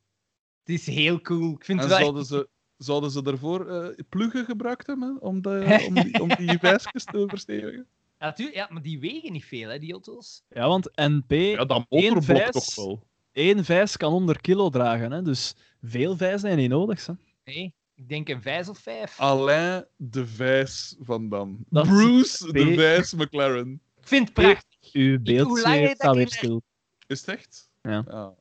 Het 0.64 0.74
is 0.80 0.86
heel 0.86 1.20
cool. 1.20 1.52
Ik 1.54 1.64
vind 1.64 1.78
En 1.80 1.84
het 1.84 1.94
wel 1.94 2.02
zouden 2.04 2.24
ze, 2.24 2.48
zouden 2.76 3.10
ze 3.10 3.22
daarvoor 3.22 3.66
eh, 3.68 4.04
pluggen 4.08 4.44
gebruikt 4.44 4.86
hebben 4.86 5.20
om, 5.20 5.42
de, 5.42 5.64
om, 5.88 5.94
die, 5.94 6.20
om 6.20 6.28
die 6.28 6.58
te 6.58 7.24
verstevigen? 7.28 7.86
Ja, 8.18 8.28
natuurlijk, 8.28 8.56
ja, 8.56 8.68
maar 8.70 8.82
die 8.82 9.00
wegen 9.00 9.32
niet 9.32 9.44
veel, 9.44 9.68
hè, 9.68 9.78
die 9.78 9.92
auto's. 9.92 10.44
Ja, 10.48 10.68
want 10.68 10.90
NP, 10.94 11.30
Ja, 11.32 11.64
dat 11.64 11.86
Eén 11.88 12.12
motorblok 12.12 12.50
toch 12.50 12.74
wel. 12.74 13.06
Één 13.32 13.64
vijs 13.64 13.96
kan 13.96 14.12
100 14.12 14.40
kilo 14.40 14.68
dragen. 14.68 15.10
Hè? 15.12 15.22
Dus 15.22 15.54
veel 15.82 16.16
vijs 16.16 16.40
zijn 16.40 16.56
niet 16.56 16.70
nodig. 16.70 17.06
Hè? 17.06 17.12
Nee, 17.44 17.74
ik 17.94 18.08
denk 18.08 18.28
een 18.28 18.42
vijs 18.42 18.68
of 18.68 18.78
vijf. 18.78 19.20
Alain 19.20 19.84
de 19.96 20.26
Vijs 20.26 20.96
van 21.00 21.28
Dam. 21.28 21.64
Dat 21.68 21.84
is 21.86 21.90
Bruce 21.90 22.52
de. 22.52 22.74
Vijs 22.74 23.14
McLaren. 23.14 23.80
Ik 24.00 24.08
vind 24.08 24.24
het 24.28 24.34
prachtig. 24.34 24.92
Uw 24.92 25.10
hoe 25.10 25.20
beeld 25.20 25.62
dat 25.64 25.90
staat 25.96 26.14
weer 26.16 26.28
stil. 26.28 26.62
Is 27.06 27.20
het 27.20 27.28
echt? 27.28 27.70
Ja. 27.82 28.34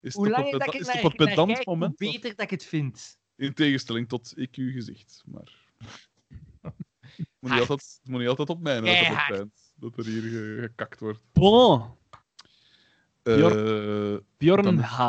Is 0.00 0.14
Hoe 0.14 0.24
het 0.26 0.32
op 0.32 0.38
langer 0.38 0.58
dat 0.58 0.60
peda- 0.60 0.72
ik 0.72 0.80
is 0.80 0.86
naar, 0.86 0.96
het 0.96 1.04
op 1.04 1.10
een 1.10 1.16
naar 1.18 1.28
pedant 1.28 1.52
kijk, 1.52 1.64
hoe 1.64 1.74
moment? 1.76 1.92
of- 1.92 1.98
beter 1.98 2.30
dat 2.30 2.40
ik 2.44 2.50
het 2.50 2.64
vind. 2.64 3.16
In 3.36 3.54
tegenstelling 3.54 4.08
tot 4.08 4.32
ik 4.36 4.54
uw 4.56 4.72
gezicht. 4.72 5.22
Maar... 5.26 5.52
moet, 7.40 7.50
niet 7.50 7.60
altijd, 7.60 8.00
moet 8.02 8.18
niet 8.20 8.28
altijd 8.28 8.48
op 8.50 8.64
het 8.64 8.68
eind 8.68 9.72
dat 9.74 9.96
er 9.98 10.04
hier 10.04 10.22
ge- 10.22 10.58
gekakt 10.60 11.00
wordt. 11.00 11.20
Bon, 11.32 11.82
Eh, 13.22 14.16
Bjorn 14.38 14.62
Dan- 14.64 14.78
H. 14.78 15.00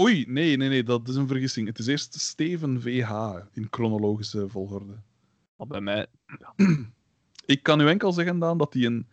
Oei, 0.00 0.24
nee, 0.28 0.56
nee, 0.56 0.68
nee, 0.68 0.82
dat 0.82 1.08
is 1.08 1.14
een 1.16 1.28
vergissing. 1.28 1.66
Het 1.66 1.78
is 1.78 1.86
eerst 1.86 2.20
Steven 2.20 2.80
VH 2.82 3.10
in 3.52 3.66
chronologische 3.70 4.48
volgorde. 4.48 4.92
Oh, 5.56 5.68
bij 5.68 5.80
mij. 5.80 6.06
Ik 7.46 7.62
kan 7.62 7.80
u 7.80 7.88
enkel 7.88 8.12
zeggen, 8.12 8.38
Daan, 8.38 8.58
dat 8.58 8.72
hij 8.74 8.84
een 8.84 9.06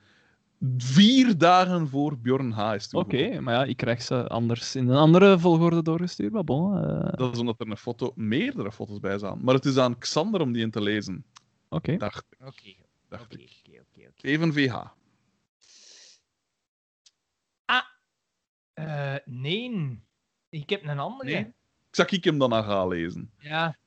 vier 0.78 1.38
dagen 1.38 1.88
voor 1.88 2.18
Bjorn 2.18 2.52
H. 2.52 2.74
is 2.74 2.94
Oké, 2.94 3.40
maar 3.40 3.54
ja, 3.54 3.64
ik 3.64 3.78
krijg 3.78 4.02
ze 4.02 4.28
anders 4.28 4.76
in 4.76 4.88
een 4.90 4.96
andere 4.98 5.40
volgorde 5.40 5.82
doorgestuurd. 5.84 6.32
Maar 6.34 6.44
bon, 6.44 6.78
eh, 6.78 7.14
Dat 7.18 7.34
is 7.34 7.40
omdat 7.40 7.60
er 7.60 7.70
een 7.70 7.78
foto, 7.78 8.12
meerdere 8.16 8.72
foto's 8.72 9.00
bij 9.00 9.18
staan. 9.18 9.40
Maar 9.44 9.54
het 9.56 9.66
is 9.66 9.78
aan 9.78 9.98
Xander 9.98 10.42
om 10.42 10.52
die 10.52 10.62
in 10.64 10.72
te 10.72 10.82
lezen. 10.82 11.26
oké. 11.70 11.98
Dacht, 11.98 12.26
Oké, 12.46 12.74
dacht 13.08 13.24
oké, 13.24 13.38
ik. 13.42 13.52
oké, 13.66 13.80
oké. 13.82 14.02
oké. 14.08 14.12
Steven 14.16 14.54
VH. 14.54 14.76
Eh, 18.74 19.16
nee, 19.26 20.00
ik 20.50 20.70
heb 20.70 20.84
een 20.84 21.00
andere. 21.00 21.32
Nee? 21.32 21.46
Ik 21.90 21.98
zag 21.98 22.10
ik 22.10 22.24
hem 22.24 22.38
dan 22.38 22.54
aan 22.54 22.64
gaan 22.64 22.88
lezen. 22.88 23.32
Ja, 23.38 23.78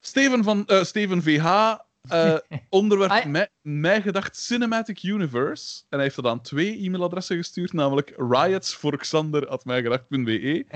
Steven, 0.00 0.44
van, 0.44 0.66
eh, 0.66 0.82
Steven 0.82 1.22
VH, 1.22 1.74
eh, 2.08 2.36
onderwerp 2.68 3.10
Ah, 3.10 3.24
mij, 3.24 3.48
mij 3.60 4.02
gedacht 4.02 4.36
Cinematic 4.36 5.02
Universe. 5.02 5.80
En 5.80 5.86
hij 5.88 6.02
heeft 6.02 6.16
dat 6.16 6.26
aan 6.26 6.42
twee 6.42 6.84
e-mailadressen 6.84 7.36
gestuurd, 7.36 7.72
namelijk 7.72 8.14
riotsvoorxander.mijgedacht.be 8.16 10.66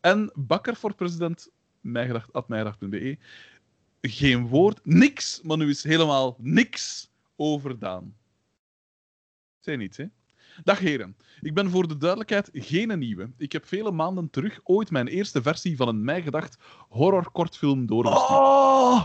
en 0.00 0.30
bakker 0.34 0.76
voor 0.76 0.94
president 0.94 1.50
mijgedacht.mijgedacht.be. 1.80 3.18
Geen 4.00 4.46
woord, 4.46 4.80
niks, 4.82 5.40
maar 5.42 5.56
nu 5.56 5.68
is 5.68 5.82
helemaal 5.82 6.36
niks 6.38 7.10
overdaan. 7.36 8.16
Zei 9.58 9.76
niets, 9.76 9.96
hè? 9.96 10.04
Dag 10.64 10.78
heren, 10.78 11.16
ik 11.40 11.54
ben 11.54 11.70
voor 11.70 11.88
de 11.88 11.96
duidelijkheid 11.96 12.50
geen 12.52 12.98
nieuwe. 12.98 13.30
Ik 13.36 13.52
heb 13.52 13.66
vele 13.66 13.90
maanden 13.90 14.30
terug 14.30 14.60
ooit 14.64 14.90
mijn 14.90 15.06
eerste 15.06 15.42
versie 15.42 15.76
van 15.76 15.88
een 15.88 16.04
mijgedacht 16.04 16.58
horror-kortfilm 16.88 17.86
doorgestuurd 17.86 18.30
Oh! 18.30 19.04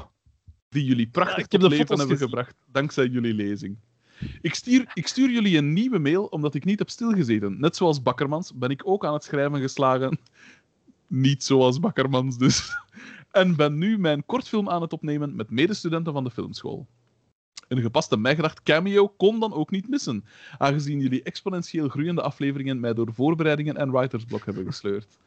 die 0.69 0.85
jullie 0.85 1.07
prachtig 1.07 1.37
Ja, 1.37 1.45
tot 1.47 1.61
leven 1.61 1.77
hebben 1.87 2.07
gezien. 2.07 2.17
gebracht, 2.17 2.55
dankzij 2.71 3.07
jullie 3.07 3.33
lezing. 3.33 3.77
Ik 4.41 4.53
stuur, 4.53 4.91
ik 4.93 5.07
stuur 5.07 5.29
jullie 5.31 5.57
een 5.57 5.73
nieuwe 5.73 5.99
mail 5.99 6.25
omdat 6.25 6.55
ik 6.55 6.65
niet 6.65 6.79
heb 6.79 6.89
stilgezeten. 6.89 7.59
Net 7.59 7.75
zoals 7.75 8.01
Bakkermans 8.01 8.53
ben 8.55 8.69
ik 8.69 8.81
ook 8.85 9.05
aan 9.05 9.13
het 9.13 9.23
schrijven 9.23 9.59
geslagen. 9.59 10.19
Niet 11.07 11.43
zoals 11.43 11.79
Bakkermans 11.79 12.37
dus. 12.37 12.75
En 13.31 13.55
ben 13.55 13.77
nu 13.77 13.97
mijn 13.97 14.25
kortfilm 14.25 14.69
aan 14.69 14.81
het 14.81 14.93
opnemen 14.93 15.35
met 15.35 15.49
medestudenten 15.49 16.13
van 16.13 16.23
de 16.23 16.31
filmschool. 16.31 16.87
Een 17.67 17.81
gepaste 17.81 18.17
mijgedacht 18.17 18.63
cameo 18.63 19.07
kon 19.07 19.39
dan 19.39 19.53
ook 19.53 19.71
niet 19.71 19.89
missen, 19.89 20.25
aangezien 20.57 20.99
jullie 20.99 21.23
exponentieel 21.23 21.89
groeiende 21.89 22.21
afleveringen 22.21 22.79
mij 22.79 22.93
door 22.93 23.13
voorbereidingen 23.13 23.77
en 23.77 23.91
writersblok 23.91 24.45
hebben 24.45 24.65
gesleurd. 24.65 25.17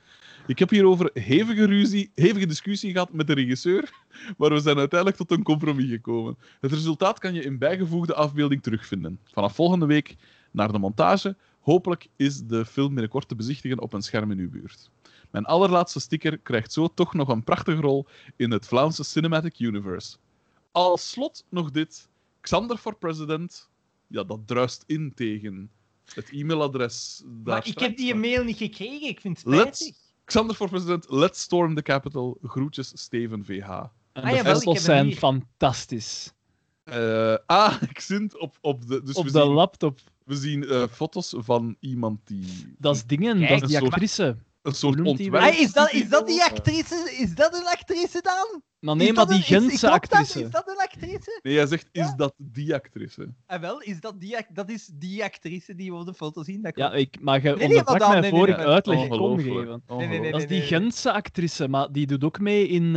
Ik 0.46 0.58
heb 0.58 0.70
hierover 0.70 1.10
hevige, 1.14 1.66
ruzie, 1.66 2.10
hevige 2.14 2.46
discussie 2.46 2.92
gehad 2.92 3.12
met 3.12 3.26
de 3.26 3.34
regisseur, 3.34 3.90
maar 4.38 4.50
we 4.50 4.60
zijn 4.60 4.78
uiteindelijk 4.78 5.20
tot 5.20 5.30
een 5.30 5.42
compromis 5.42 5.90
gekomen. 5.90 6.36
Het 6.60 6.72
resultaat 6.72 7.18
kan 7.18 7.34
je 7.34 7.42
in 7.42 7.58
bijgevoegde 7.58 8.14
afbeelding 8.14 8.62
terugvinden. 8.62 9.18
Vanaf 9.32 9.54
volgende 9.54 9.86
week 9.86 10.16
naar 10.50 10.72
de 10.72 10.78
montage. 10.78 11.36
Hopelijk 11.60 12.08
is 12.16 12.42
de 12.42 12.64
film 12.64 12.92
binnenkort 12.92 13.28
te 13.28 13.34
bezichtigen 13.34 13.80
op 13.80 13.92
een 13.92 14.02
scherm 14.02 14.30
in 14.30 14.38
uw 14.38 14.50
buurt. 14.50 14.90
Mijn 15.30 15.44
allerlaatste 15.44 16.00
sticker 16.00 16.38
krijgt 16.38 16.72
zo 16.72 16.88
toch 16.94 17.14
nog 17.14 17.28
een 17.28 17.44
prachtige 17.44 17.80
rol 17.80 18.06
in 18.36 18.50
het 18.50 18.66
Vlaamse 18.66 19.04
Cinematic 19.04 19.58
Universe. 19.58 20.16
Als 20.72 21.10
slot 21.10 21.44
nog 21.48 21.70
dit. 21.70 22.08
Xander 22.46 22.76
for 22.76 22.96
President. 22.96 23.68
Ja, 24.06 24.24
dat 24.24 24.40
druist 24.46 24.84
in 24.86 25.12
tegen 25.14 25.70
het 26.14 26.30
e-mailadres. 26.30 27.22
daar 27.26 27.54
maar 27.54 27.66
ik 27.66 27.78
heb 27.78 27.96
die 27.96 28.10
van. 28.10 28.20
mail 28.20 28.44
niet 28.44 28.56
gekregen. 28.56 29.08
Ik 29.08 29.20
vind 29.20 29.36
het 29.38 29.46
Let's- 29.46 29.78
spijtig. 29.78 29.98
Xander 30.24 30.56
for 30.56 30.68
President, 30.68 31.10
let's 31.10 31.40
storm 31.40 31.74
the 31.74 31.82
capital. 31.82 32.38
Groetjes, 32.42 32.92
Steven 32.94 33.44
VH. 33.44 33.68
En 33.70 34.22
Ah, 34.22 34.30
de 34.30 34.36
jawel, 34.36 34.76
zijn 34.76 35.06
hier. 35.06 35.16
fantastisch. 35.16 36.32
Eh, 36.84 37.34
ah, 37.46 37.82
ik 37.90 38.00
zit 38.00 38.38
op, 38.38 38.58
op 38.60 38.86
de... 38.88 39.02
Dus 39.02 39.14
Op 39.14 39.24
we, 39.24 39.32
de 39.32 39.38
zien, 39.40 39.48
laptop. 39.48 39.98
we 40.24 40.36
zien 40.36 40.64
eh, 40.68 40.86
foto's 40.90 41.34
van 41.38 41.76
iemand 41.80 42.20
die... 42.24 42.74
Dat 42.78 42.94
is 42.96 43.04
dingen, 43.06 43.38
Kijk, 43.38 43.48
dat 43.60 43.70
is 43.70 43.78
die 43.78 43.86
actrice. 43.86 44.36
Een 44.66 44.74
soort 44.74 45.00
ontwerp. 45.00 45.54
Is, 45.54 45.72
dat, 45.72 45.92
is 45.92 46.08
dat 46.08 46.26
die 46.26 46.42
actrice? 46.44 47.16
Is 47.18 47.34
dat 47.34 47.54
een 47.54 47.66
actrice 47.66 48.20
dan? 48.22 48.62
Maar 48.78 48.96
nee, 48.96 49.12
maar 49.12 49.26
die 49.26 49.42
Gentse 49.42 49.90
actrice. 49.90 50.42
Is 50.44 50.50
dat 50.50 50.68
een 50.68 50.76
actrice? 50.76 51.40
Nee, 51.42 51.56
hij 51.56 51.66
zegt, 51.66 51.88
is 51.92 52.06
Ja. 52.06 52.14
dat 52.16 52.34
die 52.36 52.74
actrice? 52.74 53.34
Ah, 53.46 53.60
wel, 53.60 53.80
is 53.80 54.00
dat, 54.00 54.20
die, 54.20 54.36
dat 54.52 54.70
is 54.70 54.90
die 54.94 55.24
actrice 55.24 55.74
die 55.74 55.92
we 55.92 55.98
op 55.98 56.06
de 56.06 56.14
foto 56.14 56.42
zien. 56.42 56.62
Dat 56.62 56.76
Ja, 56.76 56.92
ik, 56.92 57.20
maar 57.20 57.42
je 57.42 57.54
nee, 57.54 57.68
onderbrak 57.68 58.08
mij 58.08 58.20
nee, 58.20 58.30
voor 58.30 58.42
nee, 58.46 58.50
ik 58.50 58.56
nee, 58.56 58.66
uitleg 58.66 59.08
kon 59.08 59.20
Ongelooflijk. 59.20 59.80
geven. 59.86 60.08
nee, 60.08 60.18
nee, 60.20 60.30
Dat 60.32 60.40
is 60.40 60.46
die. 60.48 60.62
Gentse 60.62 61.12
actrice, 61.12 61.68
maar 61.68 61.92
die 61.92 62.06
doet 62.06 62.24
ook 62.24 62.40
mee 62.40 62.68
in... 62.68 62.96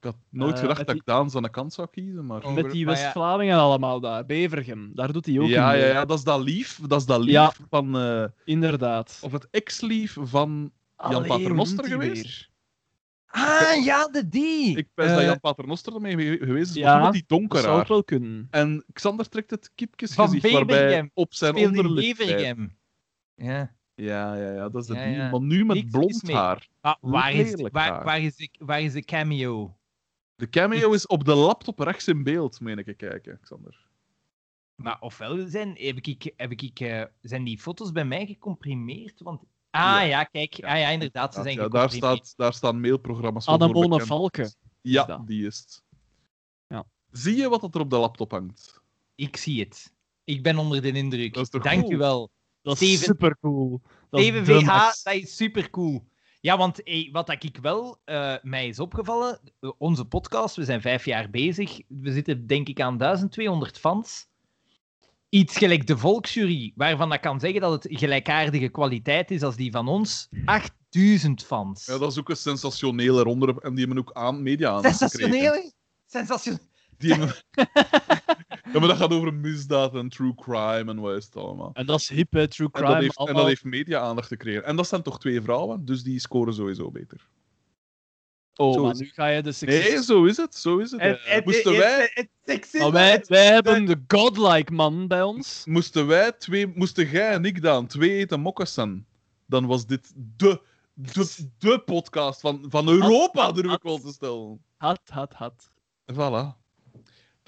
Ik 0.00 0.04
had 0.04 0.16
nooit 0.30 0.54
Eh, 0.54 0.60
gedacht 0.60 0.78
dat 0.78 0.86
die- 0.86 0.96
ik 0.96 1.04
Daan 1.04 1.30
zijn 1.30 1.50
kant 1.50 1.72
zou 1.72 1.88
kiezen, 1.90 2.26
maar... 2.26 2.44
Oh. 2.44 2.54
met 2.54 2.70
die 2.70 2.80
ja. 2.80 2.86
West-Vlamingen 2.86 3.56
allemaal 3.58 4.00
daar. 4.00 4.26
Bevergem, 4.26 4.90
daar 4.94 5.12
doet 5.12 5.26
hij 5.26 5.38
ook 5.38 5.48
Ja, 5.48 5.72
in 5.72 5.78
ja, 5.78 5.84
mee. 5.84 5.92
ja, 5.92 6.04
dat 6.04 6.18
is 6.18 6.24
dat 6.24 6.40
lief. 6.40 6.80
Dat 6.86 7.00
is 7.00 7.06
dat 7.06 7.20
lief 7.20 7.32
Ja. 7.32 7.52
van... 7.70 7.98
eh, 7.98 8.24
Inderdaad. 8.44 9.18
of 9.22 9.32
het 9.32 9.48
ex-lief 9.50 10.16
van 10.20 10.72
Jan 11.08 11.26
Paternoster 11.26 11.84
geweest? 11.84 12.22
weer? 12.22 12.48
Ah, 13.30 13.84
ja, 13.84 14.08
de 14.08 14.28
die. 14.28 14.76
Ik 14.76 14.88
pijs 14.94 15.08
dat 15.10 15.18
Eh, 15.18 15.24
Jan 15.26 15.40
Paternoster 15.40 15.94
ermee 15.94 16.16
ge- 16.16 16.44
geweest 16.46 16.70
is, 16.70 16.76
ja, 16.76 16.98
maar 16.98 17.12
die 17.12 17.24
Dat 17.26 17.60
zou 17.62 17.78
het 17.78 17.88
wel 17.88 18.04
kunnen. 18.04 18.48
En 18.50 18.84
Xander 18.92 19.28
trekt 19.28 19.50
het 19.50 19.64
Van 19.64 19.72
kipjesgezicht 19.74 20.50
waarbij 20.50 21.10
op 21.14 21.34
zijn 21.34 21.56
onderlip... 21.56 22.16
Ja. 23.36 23.76
Ja, 23.94 24.34
ja, 24.34 24.52
ja, 24.52 24.68
dat 24.68 24.82
is 24.82 24.88
de 24.88 24.94
Ja, 24.94 25.04
die. 25.04 25.14
ja. 25.14 25.30
Maar 25.30 25.40
nu 25.40 25.64
met 25.64 25.76
Niks 25.76 25.90
blond 25.90 26.30
haar. 26.32 26.68
Ah, 26.80 26.94
waar, 27.00 27.32
is, 27.32 27.54
waar, 27.72 28.04
waar, 28.04 28.20
is 28.20 28.36
de, 28.36 28.48
waar 28.58 28.80
is 28.82 28.92
de 28.92 29.02
cameo? 29.04 29.76
De 30.38 30.48
cameo 30.48 30.92
is 30.92 31.06
op 31.06 31.24
de 31.24 31.34
laptop 31.34 31.78
rechts 31.78 32.08
in 32.08 32.22
beeld, 32.22 32.60
meen 32.60 32.78
ik 32.78 32.96
kijken, 32.96 33.38
Xander. 33.40 33.86
Maar 34.74 35.00
ofwel 35.00 35.48
zijn, 35.48 35.68
heb 35.78 35.96
ik, 36.00 36.32
heb 36.36 36.52
ik, 36.52 36.80
eh, 36.80 37.02
zijn 37.22 37.44
die 37.44 37.58
foto's 37.58 37.92
bij 37.92 38.04
mij 38.04 38.26
gecomprimeerd? 38.26 39.20
Want, 39.20 39.40
ah 39.70 39.80
Ja. 39.80 40.00
ja, 40.00 40.24
kijk, 40.24 40.54
ah, 40.54 40.78
ja, 40.78 40.88
inderdaad, 40.88 41.34
ze 41.34 41.42
zijn 41.42 41.56
Ja, 41.56 41.68
daar, 41.68 41.90
staat, 41.90 42.34
daar 42.36 42.52
staan 42.54 42.80
mailprogramma's 42.80 43.46
Anemone 43.48 43.88
bekend. 43.88 44.06
Valken. 44.08 44.52
Ja, 44.80 45.22
die 45.26 45.46
is 45.46 45.58
het. 45.58 45.82
Ja. 46.66 46.86
Zie 47.10 47.36
je 47.36 47.48
wat 47.48 47.60
dat 47.60 47.74
er 47.74 47.80
op 47.80 47.90
de 47.90 47.96
laptop 47.98 48.30
hangt? 48.30 48.80
Ik 49.14 49.36
zie 49.36 49.60
het. 49.60 49.92
Ik 50.24 50.42
ben 50.42 50.58
onder 50.58 50.82
de 50.82 50.92
indruk. 50.92 51.34
Dat 51.34 51.42
is 51.42 51.48
toch 51.50 51.62
Dank 51.62 51.90
u 51.90 51.96
wel. 51.96 52.30
Dat 52.62 52.80
is 52.80 52.88
Steven- 52.88 53.04
super 53.04 53.36
cool. 53.40 53.80
Dat 54.10 54.20
is 54.20 54.26
Steven 54.26 54.44
VH, 54.60 54.66
dat 55.02 55.14
is 55.14 55.36
super 55.36 55.70
cool. 55.70 56.07
Ja, 56.40 56.56
want 56.56 56.80
hey, 56.84 57.08
wat 57.12 57.26
dat 57.26 57.44
ik 57.44 57.58
wel 57.60 57.98
eh, 58.04 58.34
mij 58.42 58.68
is 58.68 58.78
opgevallen, 58.78 59.40
eh, 59.60 59.70
onze 59.78 60.04
podcast, 60.04 60.56
we 60.56 60.64
zijn 60.64 60.80
vijf 60.80 61.04
jaar 61.04 61.30
bezig. 61.30 61.80
We 61.88 62.12
zitten 62.12 62.46
denk 62.46 62.68
ik 62.68 62.80
aan 62.80 62.98
1200 62.98 63.78
fans. 63.78 64.26
Iets 65.28 65.56
gelijk 65.56 65.86
de 65.86 65.98
Volksjury, 65.98 66.72
waarvan 66.74 67.12
ik 67.12 67.20
kan 67.20 67.40
zeggen 67.40 67.60
dat 67.60 67.82
het 67.82 67.98
gelijkaardige 67.98 68.68
kwaliteit 68.68 69.30
is 69.30 69.42
als 69.42 69.56
die 69.56 69.70
van 69.70 69.88
ons. 69.88 70.28
8000 70.44 71.44
fans. 71.44 71.86
Ja, 71.86 71.98
dat 71.98 72.10
is 72.10 72.18
ook 72.18 72.28
een 72.28 72.36
sensationele 72.36 73.24
onderwerp. 73.24 73.64
En 73.64 73.74
die 73.74 73.86
hebben 73.86 74.04
ook 74.04 74.12
aan 74.12 74.42
media 74.42 74.70
aan 74.70 74.82
Sensationeel, 74.82 75.52
hè? 75.52 75.70
Sensationeel. 76.06 76.58
Die 76.98 77.14
hebben... 77.14 77.34
ja, 78.72 78.78
maar 78.78 78.88
dat 78.88 78.96
gaat 78.96 79.10
over 79.12 79.34
misdaad 79.34 79.94
en 79.94 80.08
true 80.08 80.34
crime 80.34 80.90
en 80.90 81.00
wat 81.00 81.16
is 81.16 81.24
het 81.24 81.36
allemaal. 81.36 81.70
En 81.74 81.86
dat 81.86 82.00
is 82.00 82.08
hip, 82.08 82.32
hè, 82.32 82.48
true 82.48 82.66
En 82.66 82.72
crime. 82.72 82.92
dat, 82.92 83.02
heeft, 83.02 83.16
en 83.16 83.24
allemaal. 83.24 83.40
dat 83.40 83.48
heeft 83.50 83.64
media-aandacht 83.64 84.28
gekregen. 84.28 84.64
En 84.64 84.76
dat 84.76 84.88
zijn 84.88 85.02
toch 85.02 85.18
twee 85.20 85.40
vrouwen, 85.42 85.84
dus 85.84 86.02
die 86.02 86.20
scoren 86.20 86.54
sowieso 86.54 86.90
beter. 86.90 87.28
Oh, 88.54 88.72
Zo 88.74 88.82
maar 88.82 88.94
nu 88.96 89.06
ga 89.12 89.26
je 89.26 89.42
de 89.42 89.52
seksist... 89.52 89.88
Nee, 89.88 90.02
zo 90.02 90.24
is 90.24 90.36
het. 90.36 90.54
Zo 90.54 90.78
is 90.78 90.90
het. 90.90 91.00
Het, 91.00 91.20
het, 91.24 91.44
Moesten 91.44 91.72
het- 91.72 91.80
wij- 91.80 93.22
Maar 93.28 93.38
hebben 93.52 93.84
de 93.84 94.02
godlike 94.06 94.72
man 94.72 95.06
bij 95.06 95.22
ons. 95.22 95.62
Moesten 95.64 96.06
wij 96.06 96.32
twee, 96.32 96.66
moesten 96.66 97.08
jij 97.08 97.30
en 97.30 97.44
ik 97.44 97.62
dan 97.62 97.86
twee 97.86 98.10
eten 98.10 98.40
mokken 98.40 98.68
zijn, 98.68 99.06
dan 99.46 99.66
was 99.66 99.86
dit 99.86 100.12
de, 100.36 100.60
de, 100.94 101.46
de 101.58 101.82
podcast 101.84 102.40
van, 102.40 102.64
van 102.68 102.88
Europa, 102.88 103.52
durf 103.52 103.72
ik 103.72 103.82
wel 103.82 103.98
te 103.98 104.12
stellen. 104.12 104.62
Had, 104.76 105.00
had, 105.04 105.32
had. 105.34 105.70
Voilà. 106.12 106.57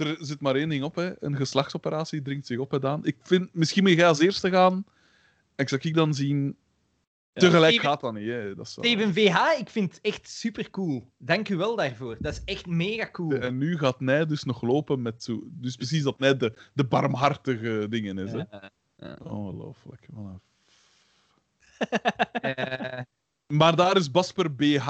Er 0.00 0.16
zit 0.20 0.40
maar 0.40 0.54
één 0.54 0.68
ding 0.68 0.84
op, 0.84 0.94
hè. 0.94 1.24
Een 1.24 1.36
geslachtsoperatie 1.36 2.22
dringt 2.22 2.46
zich 2.46 2.58
op, 2.58 2.70
hè, 2.70 2.78
Daan. 2.78 3.04
Ik 3.04 3.16
vind, 3.22 3.54
misschien 3.54 3.82
moet 3.82 3.92
jij 3.92 4.06
als 4.08 4.18
eerste 4.20 4.50
gaan. 4.50 4.84
En 5.54 5.68
zal 5.68 5.78
ik 5.82 5.94
dan 5.94 6.14
zien... 6.14 6.56
Tegelijk 7.32 7.72
Steven- 7.72 7.88
gaat 7.90 8.00
dat 8.00 8.12
niet, 8.14 8.28
hè. 8.28 8.54
Dat 8.54 8.66
is 8.66 8.74
wel- 8.76 8.84
Steven 8.84 9.12
VH, 9.14 9.58
ik 9.60 9.68
vind 9.68 9.90
het 9.94 10.00
echt 10.02 10.28
super 10.28 10.70
cool. 10.70 11.10
Dank 11.16 11.48
u 11.48 11.56
wel 11.56 11.76
daarvoor. 11.76 12.16
Dat 12.20 12.32
is 12.32 12.40
echt 12.44 12.66
mega 12.66 13.10
cool. 13.10 13.32
En 13.34 13.58
nu 13.58 13.78
gaat 13.78 14.00
Nij 14.00 14.26
dus 14.26 14.44
nog 14.44 14.62
lopen 14.62 15.02
met 15.02 15.22
zo... 15.22 15.42
Dus 15.46 15.76
precies 15.76 16.02
dat 16.02 16.18
Nij 16.18 16.36
de, 16.36 16.58
de 16.74 16.84
barmhartige 16.84 17.86
dingen 17.90 18.18
is, 18.18 18.32
hè. 18.32 18.42
Ja. 18.96 19.18
Ongelooflijk. 19.22 20.06
Voilà. 20.12 20.34
Eh, 22.40 23.00
Maar 23.46 23.76
daar 23.76 23.96
is 23.96 24.10
Basper 24.10 24.54
BH 24.54 24.88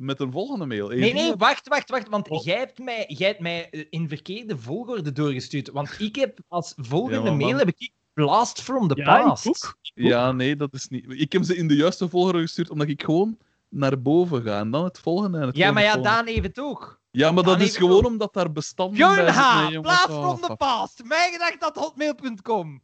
met 0.00 0.20
een 0.20 0.32
volgende 0.32 0.66
mail. 0.66 0.88
nee, 0.88 1.12
nee, 1.14 1.34
wacht, 1.36 1.68
wacht, 1.68 1.90
wacht. 1.90 2.08
Want 2.08 2.28
Oh. 2.28 2.44
jij 2.44 2.58
hebt 2.58 2.78
mij, 2.78 3.04
jij 3.08 3.28
hebt 3.28 3.40
mij 3.40 3.70
eh, 3.70 3.84
in 3.90 4.08
verkeerde 4.08 4.58
volgorde 4.58 5.12
doorgestuurd. 5.12 5.70
Want 5.70 5.94
ik 6.00 6.16
heb 6.16 6.38
als 6.48 6.72
volgende 6.76 7.30
Ja, 7.30 7.36
mail 7.36 7.58
heb 7.58 7.68
ik 7.68 7.90
Blast 8.12 8.62
from 8.62 8.88
the 8.88 8.96
Ja, 8.96 9.18
ik 9.18 9.24
Past. 9.24 9.46
ook. 9.46 9.76
Ja, 9.94 10.32
nee, 10.32 10.56
dat 10.56 10.72
is 10.74 10.88
niet... 10.88 11.04
Ik 11.08 11.32
heb 11.32 11.42
ze 11.44 11.56
in 11.56 11.68
de 11.68 11.74
juiste 11.76 12.08
volgorde 12.08 12.40
gestuurd, 12.40 12.70
omdat 12.70 12.88
ik 12.88 13.02
gewoon 13.02 13.38
naar 13.68 14.02
boven 14.02 14.42
ga. 14.42 14.58
En 14.58 14.70
dan 14.70 14.84
het 14.84 14.98
volgende 14.98 15.38
en 15.38 15.46
het 15.46 15.56
Ja, 15.56 15.72
maar 15.72 15.82
ja, 15.82 15.92
volgende. 15.92 16.16
Daan 16.16 16.26
heeft 16.26 16.46
het 16.46 16.58
ook. 16.60 17.00
Ja, 17.10 17.30
maar 17.32 17.44
dat 17.44 17.60
is 17.60 17.76
gewoon 17.76 17.98
ook. 18.04 18.06
omdat 18.06 18.32
daar 18.34 18.52
bestanden 18.52 18.98
bij. 19.14 19.24
Nee, 19.24 19.72
jongens. 19.72 19.80
Blast 19.80 20.08
Oh, 20.08 20.22
from 20.28 20.40
the 20.40 20.46
fuck. 20.46 20.56
Past. 20.56 21.02
Mijgedacht.hotmail.com 21.04 22.82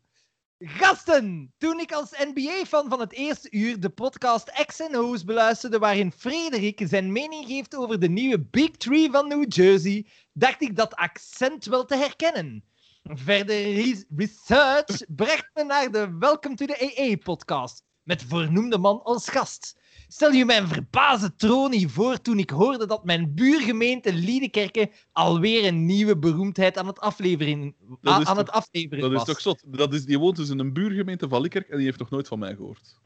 Gasten! 0.59 1.53
Toen 1.59 1.81
ik 1.81 1.93
als 1.93 2.11
NBA-fan 2.11 2.89
van 2.89 3.01
het 3.01 3.13
eerste 3.13 3.51
uur 3.51 3.81
de 3.81 3.89
podcast 3.89 4.65
X&O's 4.67 5.25
beluisterde 5.25 5.79
waarin 5.79 6.13
Frederik 6.13 6.83
zijn 6.85 7.13
mening 7.13 7.47
geeft 7.47 7.77
over 7.77 8.01
de 8.01 8.09
nieuwe 8.09 8.41
Big 8.41 8.71
Tree 8.71 9.11
van 9.11 9.29
New 9.29 9.45
Jersey, 9.49 10.07
dacht 10.33 10.63
ik 10.63 10.77
dat 10.77 10.95
accent 10.95 11.65
wel 11.65 11.85
te 11.85 11.97
herkennen. 11.97 12.65
Verder 13.03 13.73
re- 13.73 14.05
research 14.17 15.05
bracht 15.09 15.51
me 15.55 15.65
naar 15.65 15.91
de 15.91 16.17
Welcome 16.19 16.55
to 16.55 16.67
the 16.67 16.95
AA-podcast, 16.97 17.83
met 18.03 18.23
voornoemde 18.23 18.79
man 18.79 19.03
als 19.03 19.29
gast. 19.29 19.79
Stel 20.09 20.31
je 20.33 20.45
mijn 20.45 20.69
verbaasde 20.69 21.35
tronie 21.37 21.89
voor 21.89 22.21
toen 22.21 22.39
ik 22.39 22.51
hoorde 22.51 22.87
dat 22.87 23.05
mijn 23.05 23.35
buurgemeente 23.35 24.13
Liedekerke 24.13 24.91
alweer 25.13 25.65
een 25.67 25.87
nieuwe 25.87 26.19
beroemdheid 26.19 26.79
aan 26.79 26.87
het 26.87 27.01
afleveren, 27.01 27.75
Dat 28.01 28.21
is 28.21 28.27
aan 28.27 28.37
toch- 28.37 28.37
het 28.37 28.51
afleveren 28.51 29.01
Dat 29.01 29.11
is 29.11 29.17
was. 29.17 29.27
toch 29.27 29.41
zot? 29.41 29.63
Dat 29.67 29.95
is, 29.95 30.05
die 30.05 30.19
woont 30.19 30.37
dus 30.37 30.49
in 30.49 30.59
een 30.59 30.73
buurgemeente 30.73 31.29
van 31.29 31.41
Likkerk 31.41 31.69
en 31.69 31.77
die 31.77 31.87
heeft 31.87 31.99
nog 31.99 32.11
nooit 32.11 32.29
van 32.29 32.39
mij 32.39 32.55
gehoord. 32.55 32.99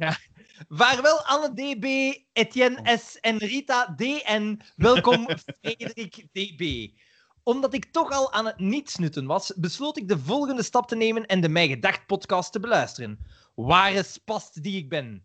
Vaarwel 0.69 1.21
Anne 1.27 1.53
DB, 1.55 1.85
Etienne 2.33 2.99
S. 2.99 3.17
en 3.21 3.37
Rita 3.37 3.95
DN. 3.97 4.61
Welkom 4.77 5.29
Frederik 5.61 6.27
DB. 6.33 6.89
Omdat 7.43 7.75
ik 7.75 7.85
toch 7.85 8.11
al 8.11 8.33
aan 8.33 8.47
het 8.47 8.59
niet-snutten 8.59 9.27
was, 9.27 9.53
besloot 9.57 9.97
ik 9.97 10.09
de 10.09 10.19
volgende 10.19 10.63
stap 10.63 10.89
te 10.89 10.97
nemen 10.97 11.27
en 11.27 11.41
de 11.41 11.49
Mij 11.49 11.69
Gedacht 11.69 12.07
podcast 12.07 12.53
te 12.53 12.61
beluisteren. 12.61 13.19
Ware 13.55 14.03
spast 14.03 14.63
die 14.63 14.77
ik 14.77 14.89
ben. 14.89 15.25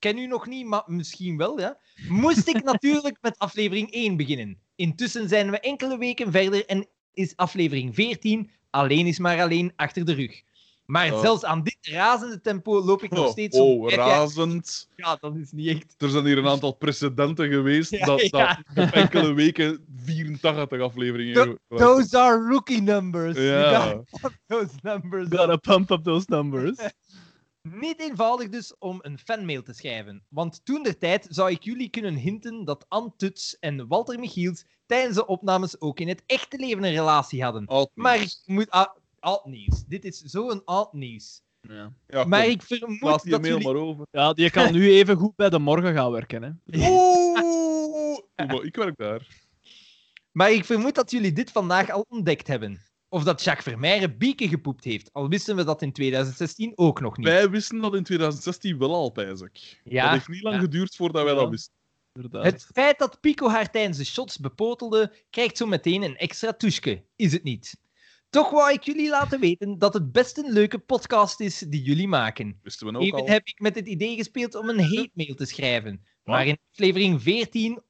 Ken 0.00 0.18
u 0.18 0.26
nog 0.26 0.46
niet, 0.46 0.66
maar 0.66 0.82
misschien 0.86 1.36
wel, 1.36 1.60
ja. 1.60 1.78
Moest 2.08 2.48
ik 2.48 2.62
natuurlijk 2.64 3.18
met 3.20 3.38
aflevering 3.38 3.90
1 3.92 4.16
beginnen. 4.16 4.58
Intussen 4.76 5.28
zijn 5.28 5.50
we 5.50 5.60
enkele 5.60 5.98
weken 5.98 6.32
verder 6.32 6.66
en 6.66 6.86
is 7.14 7.36
aflevering 7.36 7.94
14 7.94 8.50
alleen 8.70 9.06
is 9.06 9.18
maar 9.18 9.40
alleen 9.42 9.72
achter 9.76 10.04
de 10.04 10.12
rug. 10.14 10.42
Maar 10.86 11.12
Oh. 11.12 11.20
zelfs 11.20 11.44
aan 11.44 11.62
dit 11.62 11.78
razende 11.80 12.40
tempo 12.40 12.84
loop 12.84 13.02
ik 13.02 13.10
nog 13.10 13.24
Oh, 13.24 13.30
steeds 13.30 13.58
oh 13.58 13.90
jaar- 13.90 13.98
razend. 13.98 14.88
ja, 14.96 15.16
dat 15.20 15.36
is 15.36 15.52
niet 15.52 15.68
echt. 15.68 15.94
Er 15.98 16.08
zijn 16.08 16.24
hier 16.24 16.38
een 16.38 16.46
aantal 16.48 16.72
precedenten 16.72 17.48
geweest 17.48 17.90
Ja, 17.90 18.06
dat, 18.06 18.18
dat 18.20 18.30
ja. 18.30 18.62
op 18.74 18.90
enkele 18.90 19.32
weken 19.32 19.84
84 20.04 20.80
afleveringen... 20.80 21.34
Tho- 21.68 21.76
Those 21.76 22.18
are 22.18 22.48
rookie 22.48 22.82
numbers. 22.82 23.36
You 23.36 23.46
Ja. 23.48 23.80
gotta 23.86 24.02
pump 24.20 24.36
those 24.46 24.74
numbers. 24.82 25.26
Gotta 25.30 25.56
pump 25.56 25.90
up 25.90 26.04
those 26.04 26.24
numbers. 26.28 26.78
Niet 27.62 28.00
eenvoudig 28.00 28.48
dus 28.48 28.78
om 28.78 28.98
een 29.02 29.18
fanmail 29.18 29.62
te 29.62 29.72
schrijven. 29.72 30.24
Want 30.28 30.64
toen 30.64 30.82
der 30.82 30.98
tijd 30.98 31.26
zou 31.28 31.50
ik 31.50 31.62
jullie 31.62 31.88
kunnen 31.88 32.14
hinten 32.14 32.64
dat 32.64 32.84
Ann 32.88 33.14
Tuts 33.16 33.58
en 33.58 33.88
Walter 33.88 34.18
Michiels 34.18 34.64
tijdens 34.86 35.16
de 35.16 35.26
opnames 35.26 35.80
ook 35.80 36.00
in 36.00 36.08
het 36.08 36.22
echte 36.26 36.58
leven 36.58 36.84
een 36.84 36.92
relatie 36.92 37.42
hadden. 37.42 37.90
Maar 37.94 38.20
ik 38.20 38.42
moet... 38.44 38.70
ah, 38.70 39.44
nieuws. 39.44 39.84
Dit 39.86 40.04
is 40.04 40.18
zo'n 40.18 40.64
oud 40.64 40.92
nieuws. 40.92 41.42
Ja. 41.60 41.92
Ja, 42.06 42.24
Maar 42.24 42.42
kom, 42.42 42.50
ik 42.50 42.62
vermoed 42.62 43.00
laat 43.00 43.22
die 43.22 43.30
dat 43.30 43.40
mail 43.40 43.52
jullie... 43.58 43.72
maar 43.72 43.82
over. 43.82 44.06
ja, 44.10 44.32
die 44.32 44.50
kan 44.50 44.72
nu 44.72 44.90
even 44.90 45.16
goed 45.16 45.36
bij 45.36 45.50
de 45.50 45.58
morgen 45.58 45.94
gaan 45.94 46.10
werken. 46.10 46.42
Hè. 46.42 46.80
Oeh! 46.90 48.18
Maar 48.36 48.62
ik 48.64 48.76
werk 48.76 48.96
daar. 48.96 49.48
Maar 50.32 50.52
ik 50.52 50.64
vermoed 50.64 50.94
dat 50.94 51.10
jullie 51.10 51.32
dit 51.32 51.50
vandaag 51.50 51.90
al 51.90 52.04
ontdekt 52.08 52.46
hebben. 52.46 52.80
Of 53.12 53.24
dat 53.24 53.42
Jacques 53.44 53.64
Vermeijren 53.64 54.18
bieken 54.18 54.48
gepoept 54.48 54.84
heeft. 54.84 55.12
Al 55.12 55.28
wisten 55.28 55.56
we 55.56 55.64
dat 55.64 55.82
in 55.82 55.92
2016 55.92 56.72
ook 56.74 57.00
nog 57.00 57.16
niet. 57.16 57.26
Wij 57.26 57.50
wisten 57.50 57.80
dat 57.80 57.94
in 57.94 58.02
2016 58.02 58.78
wel 58.78 58.94
al, 58.94 59.10
pijs. 59.10 59.40
Ja, 59.84 60.02
dat 60.02 60.12
heeft 60.12 60.28
niet 60.28 60.42
lang 60.42 60.54
ja. 60.56 60.60
geduurd 60.60 60.96
voordat 60.96 61.24
wij 61.24 61.32
Ja. 61.34 61.40
dat 61.40 61.50
wisten. 61.50 61.72
Inderdaad. 62.12 62.44
Het 62.44 62.66
feit 62.72 62.98
dat 62.98 63.20
Pico 63.20 63.48
haar 63.48 63.70
tijdens 63.70 63.98
de 63.98 64.04
shots 64.04 64.38
bepotelde, 64.38 65.14
krijgt 65.30 65.56
zo 65.56 65.66
meteen 65.66 66.02
een 66.02 66.16
extra 66.16 66.52
toeske, 66.52 67.04
is 67.16 67.32
het 67.32 67.42
niet? 67.42 67.80
Toch 68.28 68.50
wou 68.50 68.72
ik 68.72 68.82
jullie 68.82 69.08
laten 69.10 69.40
weten 69.40 69.78
dat 69.78 69.94
het 69.94 70.12
best 70.12 70.38
een 70.38 70.52
leuke 70.52 70.78
podcast 70.78 71.40
is 71.40 71.58
die 71.58 71.82
jullie 71.82 72.08
maken. 72.08 72.58
Wisten 72.62 72.86
we 72.86 72.94
ook 72.98 73.02
Even 73.02 73.18
al. 73.18 73.26
heb 73.26 73.46
ik 73.46 73.60
met 73.60 73.74
het 73.74 73.86
idee 73.88 74.16
gespeeld 74.16 74.54
om 74.54 74.68
een 74.68 74.80
hate 74.82 75.10
mail 75.14 75.34
te 75.34 75.44
schrijven, 75.44 76.06
waarin 76.22 76.58
aflevering 76.70 77.22
14, 77.22 77.82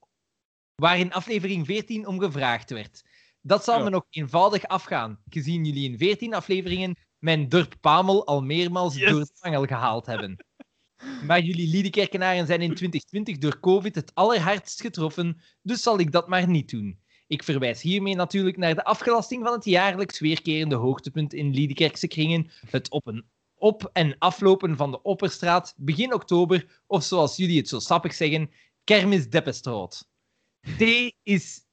waarin 0.74 1.12
aflevering 1.12 1.66
14 1.66 2.06
om 2.06 2.20
gevraagd 2.20 2.70
werd. 2.70 3.02
Dat 3.42 3.64
zal 3.64 3.78
Ja. 3.78 3.84
me 3.84 3.90
nog 3.90 4.06
eenvoudig 4.10 4.64
afgaan, 4.66 5.20
gezien 5.28 5.64
jullie 5.64 5.90
in 5.90 5.98
14 5.98 6.34
afleveringen 6.34 6.96
mijn 7.18 7.48
dorp 7.48 7.74
Pamel 7.80 8.26
al 8.26 8.42
meermaals 8.42 8.96
Yes. 8.96 9.10
door 9.10 9.20
de 9.20 9.32
angel 9.40 9.64
gehaald 9.66 10.06
hebben. 10.06 10.44
Maar 11.26 11.40
jullie 11.40 11.68
Liedekerkenaren 11.68 12.46
zijn 12.46 12.60
in 12.60 12.74
2020 12.74 13.38
door 13.38 13.60
COVID 13.60 13.94
het 13.94 14.14
allerhardst 14.14 14.80
getroffen, 14.80 15.40
dus 15.62 15.82
zal 15.82 15.98
ik 15.98 16.12
dat 16.12 16.28
maar 16.28 16.48
niet 16.48 16.70
doen. 16.70 17.00
Ik 17.26 17.42
verwijs 17.42 17.82
hiermee 17.82 18.14
natuurlijk 18.14 18.56
naar 18.56 18.74
de 18.74 18.84
afgelasting 18.84 19.44
van 19.44 19.52
het 19.52 19.64
jaarlijks 19.64 20.18
weerkerende 20.18 20.74
hoogtepunt 20.74 21.32
in 21.34 21.50
Liedekerkse 21.54 22.06
kringen, 22.08 22.50
het 22.70 22.90
op- 22.90 23.06
en 23.08 23.30
op- 23.54 23.90
en 23.92 24.16
aflopen 24.18 24.76
van 24.76 24.90
de 24.90 25.02
Opperstraat 25.02 25.74
begin 25.76 26.14
oktober, 26.14 26.80
of 26.86 27.02
zoals 27.04 27.36
jullie 27.36 27.58
het 27.58 27.68
zo 27.68 27.78
sappig 27.78 28.14
zeggen, 28.14 28.50
kermis 28.84 29.28
Deppestroot. 29.28 30.08
T 30.78 30.82
is... 31.22 31.64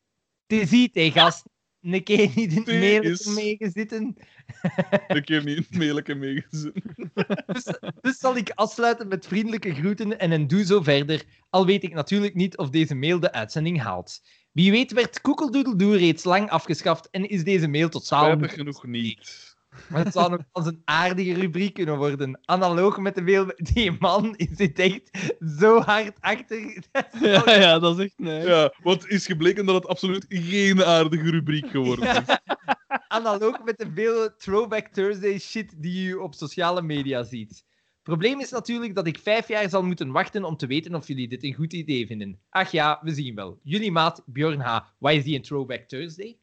T 0.45 0.53
ziet, 0.67 0.95
hé 0.95 1.11
gast. 1.11 1.45
Een 1.93 2.03
keer 2.03 2.29
niet 2.35 2.67
in 2.67 3.03
het 3.03 3.03
is- 3.03 3.25
meegezitten. 3.35 4.15
Een 5.07 5.23
keer 5.23 5.43
niet 5.43 5.57
in 5.57 5.65
het 5.69 5.77
mailetje 5.77 6.15
meegezien. 6.15 6.73
Dus, 7.53 7.63
dus 8.01 8.17
zal 8.19 8.37
ik 8.37 8.49
afsluiten 8.49 9.07
met 9.07 9.27
vriendelijke 9.27 9.73
groeten 9.73 10.19
en 10.19 10.31
een 10.31 10.47
doe 10.47 10.65
zo 10.65 10.81
verder, 10.81 11.23
al 11.49 11.65
weet 11.65 11.83
ik 11.83 11.93
natuurlijk 11.93 12.33
niet 12.33 12.57
of 12.57 12.69
deze 12.69 12.95
mail 12.95 13.19
de 13.19 13.31
uitzending 13.31 13.81
haalt. 13.81 14.21
Wie 14.51 14.71
weet 14.71 14.91
werd 14.91 15.21
Koekeldoedeldoe 15.21 15.97
reeds 15.97 16.23
lang 16.23 16.49
afgeschaft 16.49 17.09
en 17.09 17.29
is 17.29 17.43
deze 17.43 17.67
mail 17.67 17.89
totaal... 17.89 18.31
Spijtig 18.31 18.53
genoeg 18.53 18.85
niet. 18.85 19.46
Maar 19.89 20.03
het 20.03 20.13
zou 20.13 20.29
nog 20.29 20.41
als 20.51 20.65
een 20.65 20.81
aardige 20.85 21.33
rubriek 21.33 21.73
kunnen 21.73 21.97
worden. 21.97 22.39
Analoog 22.45 22.97
met 22.97 23.15
de 23.15 23.21
mail... 23.21 23.45
Die 23.73 23.91
man 23.99 24.35
is 24.35 24.57
dit 24.57 24.79
echt 24.79 25.35
zo 25.59 25.79
hard 25.79 26.17
achter. 26.19 26.83
Ja, 27.21 27.43
ja, 27.45 27.79
dat 27.79 27.99
is 27.99 28.05
echt 28.05 28.17
nee. 28.17 28.45
Ja, 28.45 28.73
want 28.83 29.01
het 29.01 29.11
is 29.11 29.25
gebleken 29.25 29.65
dat 29.65 29.75
het 29.75 29.87
absoluut 29.87 30.25
geen 30.29 30.83
aardige 30.83 31.29
rubriek 31.29 31.67
geworden 31.69 32.15
is. 32.15 32.37
Analoog 33.07 33.63
met 33.63 33.77
de 33.77 33.91
vele 33.93 34.35
Throwback 34.37 34.87
Thursday 34.87 35.39
shit 35.39 35.73
die 35.77 36.07
u 36.07 36.13
op 36.13 36.33
sociale 36.33 36.81
media 36.81 37.23
ziet. 37.23 37.65
Probleem 38.03 38.39
is 38.39 38.49
natuurlijk 38.49 38.95
dat 38.95 39.07
ik 39.07 39.19
vijf 39.19 39.47
jaar 39.47 39.69
zal 39.69 39.83
moeten 39.83 40.11
wachten 40.11 40.43
om 40.43 40.57
te 40.57 40.67
weten 40.67 40.95
of 40.95 41.07
jullie 41.07 41.27
dit 41.27 41.43
een 41.43 41.53
goed 41.53 41.73
idee 41.73 42.07
vinden. 42.07 42.39
Ach 42.49 42.71
ja, 42.71 42.99
we 43.01 43.13
zien 43.13 43.35
wel. 43.35 43.59
Jullie 43.63 43.91
maat 43.91 44.23
Bjorn 44.25 44.59
H. 44.59 44.79
Why 44.97 45.13
is 45.13 45.23
die 45.23 45.35
een 45.35 45.41
Throwback 45.41 45.87
Thursday? 45.87 46.37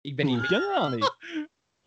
Ik 0.00 0.16
ben 0.16 0.28
Ik 0.28 0.34
niet 0.34 0.46
ken 0.46 0.60
dat 0.60 0.90
niet. 0.90 1.16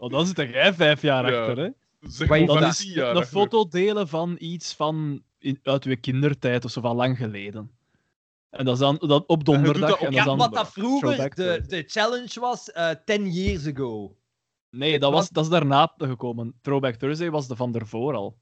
Oh, 0.01 0.09
dan 0.09 0.25
zit 0.25 0.39
er 0.39 0.49
jij 0.49 0.73
vijf 0.73 1.01
jaar 1.01 1.31
Ja. 1.31 1.39
achter, 1.39 1.57
hè? 1.63 1.69
Zeg 2.01 2.27
je 2.39 2.45
maar 2.45 2.61
Dat 2.61 2.71
is 2.79 2.83
jaar 2.93 3.09
een 3.09 3.15
achter. 3.15 3.31
foto 3.31 3.67
delen 3.67 4.07
van 4.07 4.35
iets 4.39 4.73
van 4.73 5.23
in, 5.39 5.59
uit 5.63 5.83
uw 5.83 5.95
kindertijd 6.01 6.65
of 6.65 6.71
zo 6.71 6.81
van 6.81 6.95
lang 6.95 7.17
geleden. 7.17 7.71
En 8.49 8.65
dat 8.65 8.73
is 8.73 8.79
dan 8.79 8.97
dat 9.07 9.25
op 9.25 9.45
donderdag. 9.45 9.89
dat 9.89 9.99
op- 9.99 10.05
en 10.05 10.05
dat 10.05 10.13
Ja, 10.13 10.23
dan 10.23 10.37
wat 10.37 10.53
dat 10.53 10.71
vroeger 10.71 11.35
de, 11.35 11.63
de 11.67 11.83
challenge 11.87 12.39
was, 12.39 12.71
eh 12.71 12.89
10 13.05 13.31
years 13.31 13.67
ago. 13.67 14.15
Nee, 14.69 14.99
dat, 14.99 15.11
was, 15.11 15.29
dat 15.29 15.43
is 15.43 15.49
daarna 15.49 15.93
gekomen. 15.97 16.53
Throwback 16.61 16.95
Thursday 16.95 17.29
was 17.31 17.47
de 17.47 17.55
van 17.55 17.75
ervoor 17.75 18.15
al. 18.15 18.37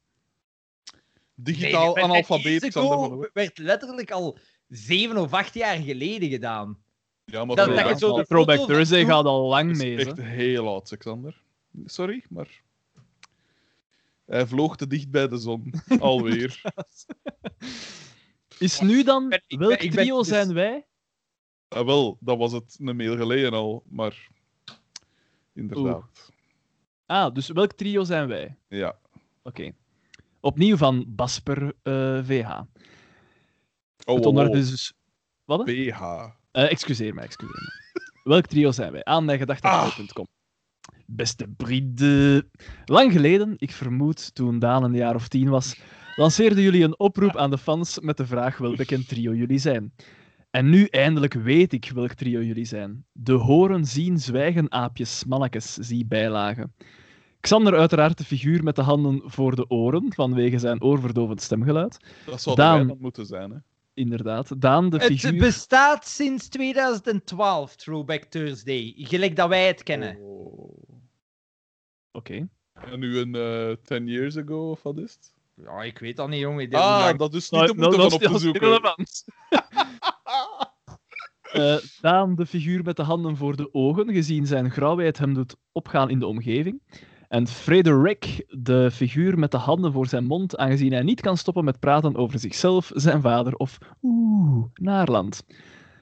Digitaal 1.36 1.86
Nee, 1.86 1.94
10 1.94 2.04
analfabeet, 2.04 2.74
werd 3.34 3.58
letterlijk 3.58 4.12
al 4.12 4.38
zeven 4.68 5.18
of 5.18 5.34
acht 5.34 5.54
jaar 5.54 5.78
geleden 5.78 6.30
gedaan. 6.30 6.78
Ja, 7.26 7.46
maar 7.46 7.56
Dat- 7.56 7.66
zo- 7.66 7.74
dat 7.74 7.84
je 7.84 7.90
ja, 7.90 7.98
zo 7.98 8.16
de 8.16 8.26
Throwback 8.26 8.66
Thursday 8.68 9.06
gaat 9.06 9.26
al 9.26 9.48
lang 9.48 9.68
dat 9.68 9.78
is 9.78 9.84
mee. 9.84 9.98
echt 9.98 10.18
heel 10.22 10.68
oud, 10.68 10.98
Xander. 10.98 11.42
Sorry, 11.85 12.25
maar... 12.30 12.61
Hij 14.25 14.48
vloog 14.48 14.77
te 14.77 14.88
dicht 14.88 15.09
bij 15.11 15.27
de 15.27 15.38
zon. 15.38 15.73
Alweer. 15.99 16.61
Is 18.57 18.80
nu 18.80 19.03
dan, 19.03 19.30
ben- 19.30 19.43
ik 19.48 19.57
ben- 19.57 19.67
welk 19.67 19.80
ben 19.80 19.89
trio 19.89 20.17
dus- 20.17 20.27
zijn 20.27 20.53
wij? 20.53 20.85
Ah, 21.67 21.85
wel, 21.85 22.17
dat 22.19 22.38
was 22.38 22.51
het 22.51 22.77
een 22.80 22.95
mail 22.95 23.17
geleden 23.17 23.53
al, 23.53 23.83
maar 23.88 24.27
inderdaad. 25.53 26.31
Ah, 27.06 27.33
dus 27.33 27.48
welk 27.48 27.72
trio 27.72 28.03
zijn 28.03 28.27
wij? 28.27 28.57
Ja. 28.67 28.99
Oké. 29.43 29.72
Opnieuw 30.39 30.77
van 30.77 31.06
Basper 31.07 31.73
eh, 31.83 32.19
VH. 32.23 32.49
Oh, 32.49 32.65
het 33.98 34.07
oh, 34.07 34.15
onderwerp 34.15 34.53
oh. 34.53 34.57
is 34.57 34.69
dus... 34.69 34.93
Wat? 35.45 35.64
PH. 35.64 36.01
Eh, 36.51 36.72
excuseer 36.72 37.14
me, 37.14 37.22
excuseer 37.22 37.56
me. 37.56 38.01
Welk 38.23 38.45
trio 38.45 38.72
zijn 38.72 38.91
wij? 38.91 39.03
Aan 39.03 39.25
mijgedachten.com. 39.25 40.27
Beste 41.12 41.48
vrienden. 41.58 42.50
Lang 42.86 43.12
geleden, 43.12 43.54
ik 43.58 43.72
vermoed 43.72 44.36
toen 44.36 44.60
Daan 44.60 44.84
een 44.84 44.94
jaar 44.94 45.16
of 45.16 45.28
tien 45.28 45.50
was, 45.50 45.80
lanceerden 46.16 46.64
jullie 46.64 46.84
een 46.84 47.00
oproep 47.00 47.38
aan 47.38 47.50
de 47.50 47.58
fans 47.58 48.00
met 48.00 48.18
de 48.18 48.26
vraag 48.26 48.58
welk 48.58 48.78
bekend 48.78 49.08
trio 49.08 49.34
jullie 49.34 49.58
zijn. 49.58 49.94
En 50.52 50.70
nu 50.70 50.86
eindelijk 50.86 51.34
weet 51.34 51.74
ik 51.74 51.92
welk 51.94 52.14
trio 52.14 52.42
jullie 52.42 52.66
zijn. 52.66 53.06
De 53.12 53.34
horen, 53.34 53.86
zien, 53.86 54.20
zwijgen, 54.20 54.72
aapjes, 54.72 55.24
mannetjes, 55.26 55.74
zie 55.74 56.06
bijlagen. 56.06 56.74
Xander 57.40 57.78
uiteraard 57.78 58.18
de 58.18 58.24
figuur 58.24 58.64
met 58.64 58.76
de 58.76 58.82
handen 58.82 59.22
voor 59.26 59.56
de 59.56 59.70
oren, 59.70 60.14
vanwege 60.14 60.60
zijn 60.60 60.84
oorverdovend 60.84 61.42
stemgeluid. 61.42 61.98
Dat 62.26 62.42
zou 62.42 62.56
Daan. 62.56 62.88
dan 62.88 62.98
moeten 63.00 63.26
zijn, 63.26 63.52
hè? 63.52 63.58
Inderdaad. 63.94 64.62
Daan 64.62 64.90
de 64.90 64.98
Het 64.98 65.06
figuur... 65.06 65.40
bestaat 65.40 66.08
sinds 66.08 66.48
2012, 66.48 67.76
Throwback 67.76 68.24
Thursday. 68.24 68.94
Gelijk 68.98 69.36
dat 69.36 69.50
wij 69.50 69.68
het 69.68 69.84
kennen. 69.84 70.18
Oh. 70.20 70.89
Oké. 72.19 72.48
En 72.73 72.99
nu 72.99 73.17
een 73.17 73.35
eh 73.35 73.75
10 73.83 74.07
years 74.07 74.38
ago, 74.38 74.69
of 74.69 74.83
wat 74.83 74.98
is 74.98 75.14
het? 75.14 75.33
Ja, 75.65 75.81
ik 75.83 75.99
weet 75.99 76.15
dat 76.17 76.30
niet, 76.30 76.39
jongen. 76.39 76.72
Ah, 76.73 76.99
lang- 77.06 77.17
dat 77.17 77.33
is 77.33 77.49
niet 77.49 77.61
Nou, 77.61 77.72
te 77.73 77.80
moeten 77.80 77.99
nou, 77.99 78.09
van 78.11 78.19
op 78.19 78.23
dat 78.23 78.30
te 78.31 78.35
is 78.35 78.41
zoeken. 78.41 78.80
Eh, 81.49 81.75
Daan, 82.01 82.35
de 82.35 82.45
figuur 82.45 82.83
met 82.83 82.95
de 82.95 83.03
handen 83.03 83.38
voor 83.38 83.56
de 83.56 83.73
ogen, 83.73 84.14
gezien 84.14 84.45
zijn 84.48 84.72
grauwheid 84.72 85.17
hem 85.17 85.33
doet 85.33 85.56
opgaan 85.72 86.09
in 86.09 86.19
de 86.19 86.25
omgeving. 86.25 86.81
En 87.27 87.48
Frederik, 87.48 88.45
de 88.48 88.91
figuur 88.91 89.39
met 89.39 89.51
de 89.51 89.57
handen 89.57 89.91
voor 89.91 90.07
zijn 90.07 90.25
mond, 90.25 90.57
aangezien 90.57 90.91
hij 90.91 91.01
niet 91.03 91.22
kan 91.22 91.38
stoppen 91.38 91.64
met 91.64 91.80
praten 91.80 92.15
over 92.15 92.39
zichzelf, 92.39 92.91
zijn 92.93 93.22
vader 93.22 93.56
of 93.56 93.77
oeh, 94.01 94.65
Naarland. 94.73 95.43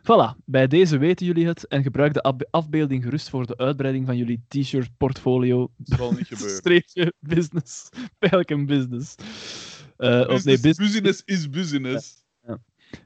Voilà, 0.07 0.35
bij 0.45 0.67
deze 0.67 0.97
weten 0.97 1.25
jullie 1.25 1.47
het 1.47 1.67
en 1.67 1.83
gebruik 1.83 2.13
de 2.13 2.47
afbeelding 2.51 3.03
gerust 3.03 3.29
voor 3.29 3.45
de 3.45 3.57
uitbreiding 3.57 4.05
van 4.05 4.17
jullie 4.17 4.43
t-shirt 4.47 4.97
portfolio. 4.97 5.71
Dat 5.77 5.97
zal 5.97 6.11
niet 6.11 6.27
gebeuren. 6.27 6.57
Streepje 6.61 7.13
business. 7.19 7.89
Pijlken 8.19 8.65
business. 8.65 9.15
Eh, 9.97 10.19
of 10.19 10.43
nee, 10.43 10.59
Business, 10.59 10.61
bus- 10.61 10.77
business 10.77 11.21
is 11.25 11.49
business. 11.49 12.25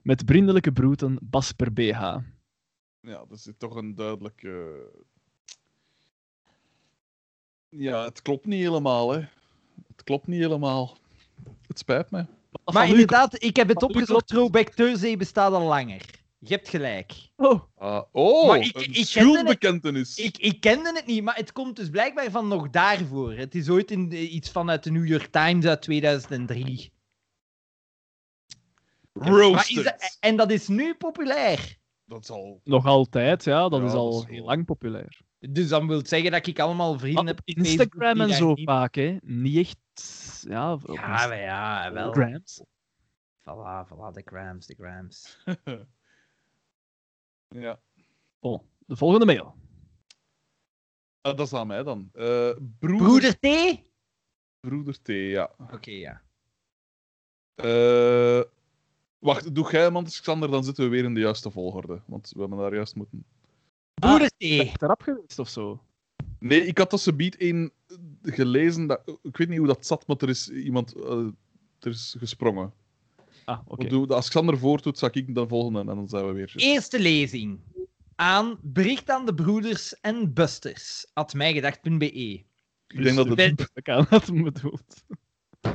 met 0.03 0.23
vriendelijke 0.25 0.71
broeten, 0.71 1.17
Basper 1.21 1.73
BH. 1.73 1.99
Ja, 2.99 3.25
dat 3.27 3.31
is 3.31 3.49
toch 3.57 3.75
een 3.75 3.95
duidelijke. 3.95 4.81
Ja, 7.69 8.03
het 8.03 8.21
klopt 8.21 8.45
niet 8.45 8.61
helemaal, 8.63 9.11
hè. 9.11 9.19
Het 9.87 10.03
klopt 10.03 10.27
niet 10.27 10.39
helemaal. 10.39 10.97
Het 11.67 11.79
spijt 11.79 12.11
me. 12.11 12.25
Maar 12.73 12.87
inderdaad, 12.87 13.43
ik 13.43 13.55
heb 13.55 13.67
het 13.67 13.83
opgezocht. 13.83 14.27
Throwback 14.27 14.69
Thursday 14.69 15.17
bestaat 15.17 15.53
al 15.53 15.67
langer. 15.67 16.20
Je 16.43 16.53
hebt 16.53 16.69
gelijk. 16.69 17.13
Oh, 17.35 17.61
Ah, 17.75 18.03
oh, 18.11 18.47
Maar 18.47 18.57
ik- 18.59 18.63
een 18.75 18.81
ik 18.81 18.83
kende 18.83 18.99
het- 18.99 19.07
schuldbekentenis. 19.07 20.17
Ik, 20.17 20.37
ik 20.37 20.59
kende 20.59 20.91
het 20.95 21.05
niet, 21.05 21.23
maar 21.23 21.35
het 21.35 21.51
komt 21.51 21.75
dus 21.75 21.89
blijkbaar 21.89 22.31
van 22.31 22.47
nog 22.47 22.69
daarvoor. 22.69 23.33
Het 23.33 23.55
is 23.55 23.69
ooit 23.69 23.91
in, 23.91 24.35
iets 24.35 24.49
vanuit 24.51 24.83
de 24.83 24.91
New 24.91 25.07
York 25.07 25.25
Times 25.31 25.65
uit 25.65 25.81
2003. 25.81 26.93
Maar 29.13 29.27
is 29.27 29.35
Roasted. 29.35 29.83
dat- 29.83 30.17
en 30.19 30.35
dat 30.35 30.51
is 30.51 30.67
nu 30.67 30.95
populair. 30.95 31.77
Dat 32.05 32.25
zal... 32.25 32.61
nog 32.63 32.85
altijd, 32.85 33.43
ja. 33.43 33.69
Dat 33.69 33.79
Ja, 33.79 33.85
is 33.85 33.91
dat 33.91 34.01
al 34.01 34.21
is 34.21 34.29
heel 34.29 34.45
lang 34.45 34.65
populair. 34.65 35.21
Dus 35.39 35.67
dan 35.67 35.87
wil 35.87 36.05
zeggen 36.05 36.31
dat 36.31 36.47
ik 36.47 36.59
allemaal 36.59 36.99
vrienden 36.99 37.23
Maar 37.25 37.33
heb. 37.33 37.39
op 37.47 37.53
Facebook 37.55 37.79
Instagram 37.93 38.21
en 38.21 38.33
zo 38.33 38.53
niet- 38.53 38.67
vaak, 38.69 38.95
hè. 38.95 39.17
Niet 39.21 39.57
echt... 39.57 39.77
Ja, 40.49 40.77
Ja, 40.93 41.33
ja, 41.33 41.91
wel. 41.93 42.11
Grams. 42.11 42.63
Voilà, 43.41 43.87
voilà, 43.87 44.13
de 44.13 44.21
grams, 44.25 44.65
de 44.65 44.75
grams. 44.79 45.37
Ja. 47.55 47.79
Oh, 48.39 48.63
de 48.85 48.95
volgende 48.95 49.25
mail. 49.25 49.55
Ah, 51.21 51.37
dat 51.37 51.47
is 51.47 51.53
aan 51.53 51.67
mij 51.67 51.83
dan. 51.83 52.09
Eh 52.13 52.51
broeder... 52.79 53.07
Broeder 53.07 53.39
T? 53.39 53.79
Broeder 54.59 55.01
T, 55.01 55.07
ja. 55.07 55.51
Oké, 55.71 55.91
ja. 55.91 56.21
Eh, 57.55 58.41
wacht, 59.19 59.55
doe 59.55 59.71
jij 59.71 59.81
hem, 59.81 59.95
anders, 59.95 60.21
Xander, 60.21 60.51
dan 60.51 60.63
zitten 60.63 60.83
we 60.83 60.89
weer 60.89 61.03
in 61.03 61.13
de 61.13 61.19
juiste 61.19 61.51
volgorde. 61.51 62.01
Want 62.05 62.31
we 62.33 62.39
hebben 62.39 62.57
daar 62.57 62.75
juist 62.75 62.95
moeten... 62.95 63.25
Broeder 63.93 64.29
T. 64.29 64.37
Ben 64.37 64.65
je 64.65 64.77
erop 64.79 65.01
geweest 65.01 65.39
of 65.39 65.49
zo? 65.49 65.83
Nee, 66.39 66.65
ik 66.65 66.77
had 66.77 66.89
dat 66.89 67.01
ze 67.01 67.13
biedt 67.13 67.41
een 67.41 67.71
gelezen. 68.21 68.87
Dat... 68.87 69.17
Ik 69.21 69.37
weet 69.37 69.49
niet 69.49 69.57
hoe 69.57 69.67
dat 69.67 69.85
zat, 69.85 70.07
maar 70.07 70.17
er 70.17 70.29
is 70.29 70.49
iemand... 70.49 70.95
eh, 70.95 71.27
er 71.79 71.91
is 71.91 72.15
gesprongen. 72.19 72.73
Ah, 73.51 73.59
oké. 73.67 74.13
Als 74.13 74.29
Xander 74.29 74.57
voordoet, 74.57 74.97
zal 74.97 75.09
ik 75.11 75.35
dan 75.35 75.47
volgen 75.47 75.75
en 75.79 75.85
dan 75.85 76.07
zijn 76.09 76.25
we 76.27 76.31
weer... 76.31 76.53
Eerste 76.55 76.99
lezing. 76.99 77.59
Aan 78.15 78.57
bericht 78.61 79.09
aan 79.09 79.25
de 79.25 79.33
broeders 79.33 79.99
en 80.01 80.33
busters. 80.33 81.05
At 81.13 81.33
mijgedacht.be. 81.33 82.43
Ik 82.87 83.03
denk 83.03 83.15
dat 83.15 83.25
het 83.25 83.35
Ben- 83.35 83.55
Ik 83.73 83.89
aan 83.89 84.07
bedoelt. 84.43 85.03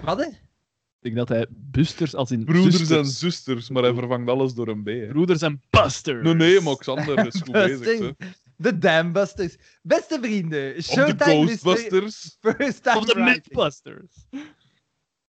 Wat? 0.03 0.19
hè? 0.19 0.27
Ik 0.27 1.15
denk 1.15 1.17
dat 1.17 1.29
hij 1.29 1.47
busters 1.51 2.15
als 2.15 2.31
in 2.31 2.45
broeders 2.45 2.77
zusters. 2.77 2.99
en 2.99 3.07
zusters, 3.07 3.69
maar 3.69 3.83
hij 3.83 3.95
vervangt 3.95 4.31
alles 4.31 4.55
door 4.55 4.69
een 4.69 4.83
B. 4.83 4.87
Hè. 4.87 5.07
Broeders 5.07 5.43
en 5.43 5.63
busters. 5.71 6.23
Nee, 6.25 6.35
nee, 6.35 6.61
maar 6.61 6.77
Xander 6.77 7.27
is 7.27 7.35
goed 7.41 7.53
bezig. 7.53 7.99
Hè. 7.99 8.11
De 8.57 8.79
Dambusters. 8.79 9.57
Beste 9.83 10.19
vrienden, 10.23 10.83
Showtime 10.83 11.51
is 11.51 11.61
de 11.61 11.69
Ghostbusters. 11.69 12.37
first 12.41 12.83
time 12.83 12.97
Of 12.99 13.05
de. 13.05 13.21
Mythbusters. 13.21 14.27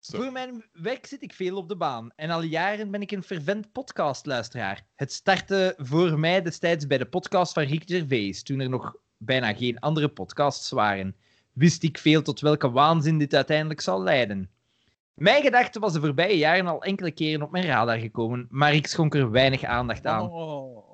Zo. 0.06 0.17
Voor 0.17 0.32
mijn 0.32 0.66
werk 0.72 1.06
zit 1.06 1.24
ik 1.24 1.34
veel 1.34 1.58
op 1.58 1.69
de 1.69 1.75
baan 1.75 2.11
en 2.16 2.30
al 2.30 2.42
jaren 2.42 2.92
ben 2.92 3.01
ik 3.01 3.11
een 3.11 3.24
fervent 3.24 3.72
podcastluisteraar. 3.72 4.85
Het 4.95 5.11
startte 5.11 5.74
voor 5.77 6.19
mij 6.19 6.42
destijds 6.42 6.88
bij 6.88 6.98
de 6.98 7.06
podcast 7.06 7.53
van 7.53 7.64
Rick 7.64 7.84
Gervais, 7.85 8.43
toen 8.43 8.59
er 8.59 8.69
nog 8.69 8.95
bijna 9.17 9.53
geen 9.53 9.80
andere 9.80 10.08
podcasts 10.08 10.69
waren. 10.69 11.16
Wist 11.53 11.84
ik 11.84 11.98
veel 11.98 12.22
tot 12.22 12.40
welke 12.40 12.72
waanzin 12.72 13.17
dit 13.17 13.34
uiteindelijk 13.34 13.82
zou 13.82 14.03
leiden. 14.03 14.50
Mijn 15.14 15.43
gedachte 15.43 15.80
was 15.80 15.93
de 15.93 16.00
voorbije 16.00 16.38
jaren 16.38 16.67
al 16.67 16.84
enkele 16.84 17.11
keren 17.11 17.42
op 17.42 17.51
mijn 17.51 17.66
radar 17.66 17.98
gekomen, 17.98 18.48
maar 18.50 18.74
ik 18.74 18.88
schonk 18.88 19.16
er 19.16 19.32
weinig 19.32 19.64
aandacht 19.64 20.06
aan. 20.06 20.30
Oh. 20.30 20.85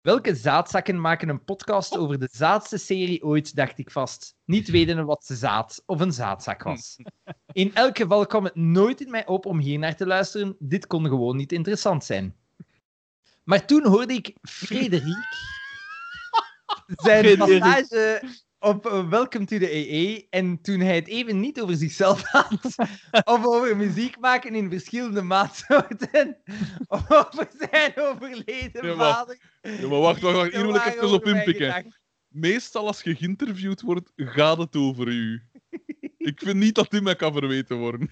Welke 0.00 0.34
zaadzakken 0.34 1.00
maken 1.00 1.28
een 1.28 1.44
podcast 1.44 1.96
over 1.96 2.18
de 2.18 2.28
zaadste 2.32 2.78
serie 2.78 3.24
ooit, 3.24 3.54
dacht 3.54 3.78
ik 3.78 3.90
vast. 3.90 4.36
Niet 4.44 4.68
wetende 4.68 5.04
wat 5.04 5.24
ze 5.24 5.36
zaad 5.36 5.82
of 5.86 6.00
een 6.00 6.12
zaadzak 6.12 6.62
was. 6.62 6.96
In 7.52 7.74
elk 7.74 7.96
geval 7.96 8.26
kwam 8.26 8.44
het 8.44 8.54
nooit 8.54 9.00
in 9.00 9.10
mij 9.10 9.26
op 9.26 9.46
om 9.46 9.58
hier 9.58 9.78
naar 9.78 9.96
te 9.96 10.06
luisteren. 10.06 10.56
Dit 10.58 10.86
kon 10.86 11.06
gewoon 11.06 11.36
niet 11.36 11.52
interessant 11.52 12.04
zijn. 12.04 12.36
Maar 13.44 13.66
toen 13.66 13.86
hoorde 13.86 14.14
ik 14.14 14.34
Frederik 14.42 15.26
zijn 17.04 17.38
passage 17.38 18.22
op 18.58 18.86
eh, 18.86 19.08
Welcome 19.08 19.44
to 19.44 19.58
the 19.58 19.72
EE. 19.74 20.26
En 20.30 20.60
toen 20.60 20.80
hij 20.80 20.94
het 20.94 21.08
even 21.08 21.40
niet 21.40 21.60
over 21.60 21.76
zichzelf 21.76 22.22
had, 22.32 22.74
of 23.24 23.44
over 23.46 23.76
muziek 23.76 24.18
maken 24.20 24.54
in 24.54 24.70
verschillende 24.70 25.22
maatsoorten, 25.22 26.36
of 26.86 27.10
over 27.20 27.48
zijn 27.70 27.92
overleden 27.96 28.86
Ja, 28.86 28.94
maar- 28.94 29.14
vader. 29.14 29.38
Ja, 29.62 29.88
maar 29.88 30.00
wacht, 30.00 30.20
wacht, 30.20 30.36
wacht. 30.36 30.52
Hier 30.52 30.66
wil 30.66 30.74
ik 30.74 30.84
even 30.84 31.10
op 31.10 31.26
inpikken. 31.26 31.94
Meestal 32.28 32.86
als 32.86 33.02
je 33.02 33.14
geïnterviewd 33.16 33.80
wordt, 33.80 34.12
gaat 34.16 34.58
het 34.58 34.76
over 34.76 35.08
u. 35.08 35.42
Ik 36.28 36.40
vind 36.40 36.56
niet 36.56 36.74
dat 36.74 36.90
die 36.90 37.00
mij 37.00 37.16
kan 37.16 37.32
verweten 37.32 37.76
worden. 37.76 38.10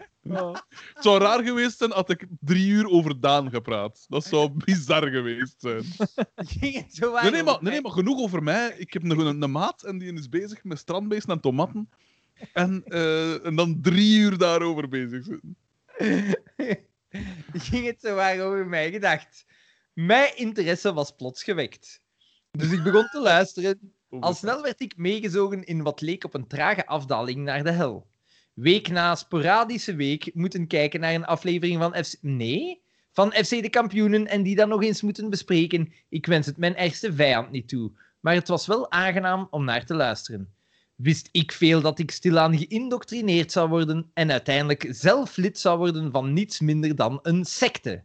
Het 0.94 1.02
zou 1.04 1.18
raar 1.18 1.44
geweest 1.44 1.78
zijn 1.78 1.90
had 1.90 2.10
ik 2.10 2.26
drie 2.40 2.68
uur 2.68 2.88
over 2.88 3.20
Daan 3.20 3.50
gepraat. 3.50 4.06
Dat 4.08 4.24
zou 4.24 4.50
bizar 4.64 5.08
geweest 5.08 5.54
zijn. 5.58 5.84
Ging 6.36 6.74
het 6.74 6.94
zo 6.94 7.20
Nee, 7.20 7.30
nee, 7.30 7.42
maar, 7.42 7.58
nee, 7.60 7.80
maar 7.80 7.92
genoeg 7.92 8.20
over 8.20 8.42
mij. 8.42 8.74
Ik 8.78 8.92
heb 8.92 9.02
nog 9.02 9.18
een, 9.18 9.42
een 9.42 9.50
maat 9.50 9.82
en 9.82 9.98
die 9.98 10.12
is 10.12 10.28
bezig 10.28 10.64
met 10.64 10.78
strandbeesten 10.78 11.32
en 11.32 11.40
tomaten. 11.40 11.88
En, 12.52 12.84
eh, 12.84 13.46
en 13.46 13.56
dan 13.56 13.80
drie 13.80 14.18
uur 14.18 14.38
daarover 14.38 14.88
bezig 14.88 15.24
zijn. 15.24 15.56
ging 17.68 17.86
het 17.86 18.00
zo 18.00 18.14
waar 18.14 18.40
over 18.40 18.66
mij 18.66 18.90
gedacht. 18.90 19.46
Mijn 19.92 20.36
interesse 20.36 20.92
was 20.92 21.14
plots 21.16 21.42
gewekt. 21.42 22.00
Dus 22.50 22.70
ik 22.70 22.82
begon 22.82 23.08
te 23.10 23.20
luisteren. 23.20 23.95
Al 24.20 24.34
snel 24.34 24.62
werd 24.62 24.80
ik 24.80 24.96
meegezogen 24.96 25.64
in 25.64 25.82
wat 25.82 26.00
leek 26.00 26.24
op 26.24 26.34
een 26.34 26.46
trage 26.46 26.86
afdaling 26.86 27.44
naar 27.44 27.64
de 27.64 27.70
hel. 27.70 28.06
Week 28.54 28.88
na 28.88 29.14
sporadische 29.14 29.94
week 29.94 30.30
moeten 30.34 30.66
kijken 30.66 31.00
naar 31.00 31.14
een 31.14 31.24
aflevering 31.24 31.80
van 31.80 32.04
FC... 32.04 32.14
Nee? 32.20 32.82
Van 33.12 33.32
FC 33.32 33.50
de 33.50 33.70
kampioenen 33.70 34.26
en 34.26 34.42
die 34.42 34.56
dan 34.56 34.68
nog 34.68 34.82
eens 34.82 35.02
moeten 35.02 35.30
bespreken. 35.30 35.92
Ik 36.08 36.26
wens 36.26 36.46
het 36.46 36.56
mijn 36.56 36.76
ergste 36.76 37.12
vijand 37.12 37.50
niet 37.50 37.68
toe. 37.68 37.92
Maar 38.20 38.34
het 38.34 38.48
was 38.48 38.66
wel 38.66 38.90
aangenaam 38.90 39.46
om 39.50 39.64
naar 39.64 39.84
te 39.84 39.94
luisteren. 39.94 40.54
Wist 40.94 41.28
ik 41.32 41.52
veel 41.52 41.80
dat 41.80 41.98
ik 41.98 42.10
stilaan 42.10 42.58
geïndoctrineerd 42.58 43.52
zou 43.52 43.68
worden 43.68 44.10
en 44.14 44.30
uiteindelijk 44.30 44.86
zelf 44.90 45.36
lid 45.36 45.58
zou 45.58 45.78
worden 45.78 46.12
van 46.12 46.32
niets 46.32 46.60
minder 46.60 46.96
dan 46.96 47.18
een 47.22 47.44
secte. 47.44 48.00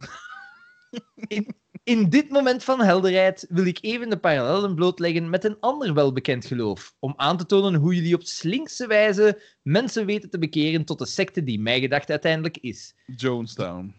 In, 1.26 1.54
in 1.84 2.08
dit 2.08 2.28
moment 2.28 2.64
van 2.64 2.82
helderheid 2.82 3.46
wil 3.48 3.66
ik 3.66 3.78
even 3.80 4.10
de 4.10 4.18
parallellen 4.18 4.74
blootleggen 4.74 5.30
met 5.30 5.44
een 5.44 5.56
ander 5.60 5.94
welbekend 5.94 6.44
geloof, 6.46 6.94
om 6.98 7.14
aan 7.16 7.36
te 7.36 7.46
tonen 7.46 7.74
hoe 7.74 7.94
jullie 7.94 8.14
op 8.14 8.22
slinkse 8.22 8.86
wijze 8.86 9.42
mensen 9.62 10.06
weten 10.06 10.30
te 10.30 10.38
bekeren 10.38 10.84
tot 10.84 10.98
de 10.98 11.06
secte 11.06 11.44
die 11.44 11.60
mij 11.60 11.80
gedacht 11.80 12.10
uiteindelijk 12.10 12.58
is. 12.58 12.94
Jonestown. 13.16 13.94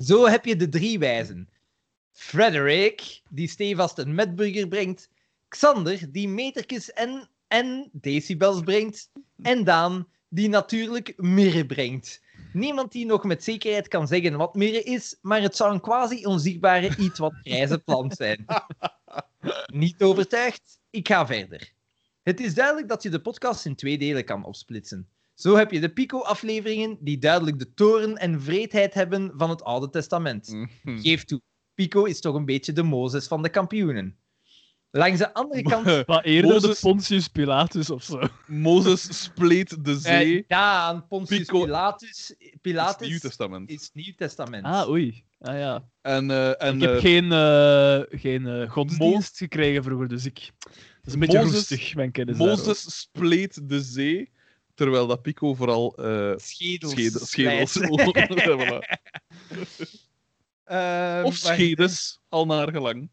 Zo 0.00 0.26
heb 0.26 0.44
je 0.44 0.56
de 0.56 0.68
drie 0.68 0.98
wijzen. 0.98 1.48
Frederick, 2.12 3.22
die 3.28 3.48
stevast 3.48 3.98
een 3.98 4.14
metburger 4.14 4.68
brengt. 4.68 5.10
Xander, 5.48 6.12
die 6.12 6.28
metertjes 6.28 6.92
en, 6.92 7.28
en 7.48 7.88
decibels 7.92 8.60
brengt. 8.60 9.10
En 9.42 9.64
Daan, 9.64 10.08
die 10.28 10.48
natuurlijk 10.48 11.12
mirre 11.16 11.66
brengt. 11.66 12.20
Niemand 12.52 12.92
die 12.92 13.06
nog 13.06 13.24
met 13.24 13.44
zekerheid 13.44 13.88
kan 13.88 14.06
zeggen 14.06 14.36
wat 14.36 14.54
mirre 14.54 14.82
is, 14.82 15.18
maar 15.20 15.42
het 15.42 15.56
zou 15.56 15.72
een 15.72 15.80
quasi-onzichtbare 15.80 16.96
iets 16.96 17.18
wat 17.18 17.34
grijze 17.42 17.78
plant 17.78 18.14
zijn. 18.16 18.44
Niet 19.72 20.02
overtuigd? 20.02 20.80
Ik 20.90 21.08
ga 21.08 21.26
verder. 21.26 21.72
Het 22.22 22.40
is 22.40 22.54
duidelijk 22.54 22.88
dat 22.88 23.02
je 23.02 23.08
de 23.08 23.20
podcast 23.20 23.66
in 23.66 23.74
twee 23.74 23.98
delen 23.98 24.24
kan 24.24 24.44
opsplitsen. 24.44 25.08
Zo 25.34 25.56
heb 25.56 25.70
je 25.70 25.80
de 25.80 25.92
Pico-afleveringen 25.92 26.96
die 27.00 27.18
duidelijk 27.18 27.58
de 27.58 27.74
toren 27.74 28.16
en 28.16 28.42
vreedheid 28.42 28.94
hebben 28.94 29.32
van 29.36 29.50
het 29.50 29.62
Oude 29.62 29.90
Testament. 29.90 30.48
Mhm. 30.48 30.98
Geef 30.98 31.24
toe, 31.24 31.40
Pico 31.74 32.04
is 32.04 32.20
toch 32.20 32.34
een 32.34 32.44
beetje 32.44 32.72
de 32.72 32.82
Mozes 32.82 33.26
van 33.26 33.42
de 33.42 33.48
kampioenen. 33.48 34.16
Langs 34.94 35.18
de 35.18 35.34
andere 35.34 35.62
kant... 35.62 35.84
Maar 36.06 36.24
eerder 36.24 36.52
Mozes- 36.52 36.80
de 36.80 36.88
Pontius 36.88 37.28
Pilatus 37.28 37.90
of 37.90 38.02
zo. 38.02 38.20
Mozes 38.46 39.06
spleet 39.22 39.84
de 39.84 39.98
zee. 39.98 40.36
Eh, 40.38 40.44
ja, 40.48 40.76
aan 40.80 41.06
Pontius 41.06 41.38
Pico- 41.38 41.64
Pilatus. 41.64 42.28
Het 42.28 42.38
is 42.40 42.52
Pilatus 42.60 43.08
Nieuw 43.08 43.18
Testament. 43.18 43.70
is 43.70 43.90
Nieuw 43.92 44.12
Testament. 44.16 44.64
Ah, 44.64 44.88
oei. 44.88 45.24
Ah, 45.40 45.58
ja. 45.58 45.84
En, 46.02 46.30
eh, 46.30 46.62
en 46.62 46.74
ik 46.74 46.80
heb 46.82 46.94
eh, 46.94 47.00
geen, 47.00 47.32
eh, 47.32 48.00
geen 48.20 48.46
eh, 48.46 48.70
godsdienst 48.70 49.36
gekregen 49.36 49.82
vroeger, 49.82 50.08
dus 50.08 50.24
ik... 50.24 50.50
Dat 50.60 50.72
is 51.04 51.12
een 51.12 51.18
beetje 51.20 51.38
Mozes- 51.38 51.54
rustig, 51.54 51.94
mijn 51.94 52.10
kennis 52.12 52.38
daarover. 52.38 52.66
Mozes 52.66 53.00
spleet 53.00 53.68
de 53.68 53.80
zee, 53.80 54.30
terwijl 54.74 55.06
dat 55.06 55.22
Pico 55.22 55.54
vooral 55.54 55.94
eh 55.96 56.32
Schedels. 56.36 56.92
schede- 56.92 57.24
schedels... 57.24 57.76
Ehm, 60.64 61.24
Of 61.24 61.44
maar- 61.44 61.54
schedes, 61.54 62.20
al 62.28 62.46
naar 62.46 62.70
gelang. 62.70 63.08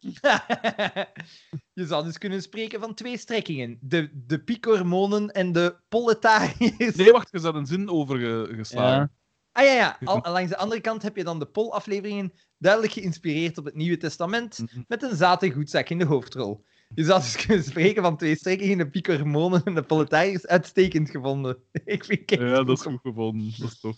Je 1.72 1.86
zou 1.86 2.04
dus 2.04 2.18
kunnen 2.18 2.42
spreken 2.42 2.80
van 2.80 2.94
twee 2.94 3.18
strekkingen. 3.18 3.78
De, 3.80 4.10
de 4.26 4.38
pico-hormonen 4.38 5.28
en 5.30 5.52
de 5.52 5.76
proletariërs. 5.88 6.94
Nee, 6.96 7.12
wacht, 7.12 7.28
je 7.30 7.38
zat 7.38 7.54
een 7.54 7.66
zin 7.66 7.88
overgeslagen. 7.90 8.98
Ja. 9.00 9.10
Ah 9.52 9.64
ja, 9.64 9.72
ja. 9.72 9.98
Al, 10.04 10.32
langs 10.32 10.50
de 10.50 10.56
andere 10.56 10.80
kant 10.80 11.02
heb 11.02 11.16
je 11.16 11.24
dan 11.24 11.38
de 11.38 11.46
Pol-afleveringen 11.46 12.32
duidelijk 12.58 12.92
geïnspireerd 12.92 13.58
op 13.58 13.64
het 13.64 13.74
Nieuwe 13.74 13.96
Testament, 13.96 14.58
Mhm. 14.58 14.82
met 14.88 15.02
een 15.02 15.16
zate 15.16 15.50
goedzak 15.50 15.88
in 15.88 15.98
de 15.98 16.04
hoofdrol. 16.04 16.64
Je 16.94 17.04
zou 17.04 17.20
dus 17.20 17.46
kunnen 17.46 17.64
spreken 17.64 18.02
van 18.02 18.16
twee 18.16 18.36
strekkingen, 18.36 18.78
de 18.78 18.88
pico-hormonen 18.90 19.64
en 19.64 19.74
de 19.74 19.82
proletariërs, 19.82 20.46
uitstekend 20.46 21.10
gevonden. 21.10 21.56
Ik 21.84 22.04
vind 22.04 22.30
het 22.30 22.40
Ja, 22.40 22.62
dat 22.64 22.78
is 22.78 22.82
goed 22.84 23.00
gevonden. 23.02 23.52
Dat 23.58 23.70
is 23.70 23.80
tof. 23.80 23.96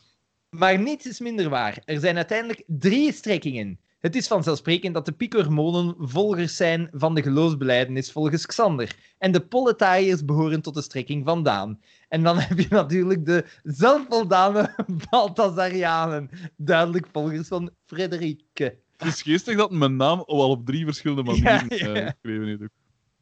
Maar 0.57 0.79
niets 0.79 1.07
is 1.07 1.21
minder 1.21 1.49
waar. 1.49 1.83
Er 1.85 2.01
zijn 2.01 2.17
uiteindelijk 2.17 2.63
drie 2.67 3.13
strekkingen. 3.13 3.79
Het 3.99 4.17
is 4.17 4.27
vanzelfsprekend 4.27 4.95
dat 4.95 5.05
de 5.07 5.13
pico-hormonen 5.13 5.95
volgers 5.99 6.57
zijn 6.57 6.89
van 6.93 7.15
de 7.15 7.23
geloofsbelijdenis 7.23 8.13
volgens 8.13 8.47
Xander. 8.47 8.97
En 9.19 9.33
de 9.33 9.41
proletariërs 9.47 10.25
behoren 10.25 10.63
tot 10.63 10.75
de 10.75 10.83
strekking 10.83 11.25
van 11.25 11.43
Daan. 11.43 11.81
En 12.09 12.23
dan 12.23 12.39
heb 12.49 12.59
je 12.59 12.67
natuurlijk 12.71 13.27
de 13.27 13.45
zelfvoldane 13.63 14.75
Balthazarianen. 15.11 16.31
Duidelijk 16.57 17.07
volgers 17.13 17.49
van 17.49 17.71
Frederike. 17.87 18.79
Het 18.97 19.09
is 19.09 19.23
geestig 19.23 19.57
dat 19.57 19.71
mijn 19.71 19.97
naam 19.97 20.21
al 20.21 20.51
op 20.51 20.67
drie 20.67 20.85
verschillende 20.85 21.23
manieren 21.31 21.67
Ja, 21.69 21.87
ja. 21.87 21.95
eh, 21.95 22.11
geschreven 22.23 22.63
ook. 22.63 22.69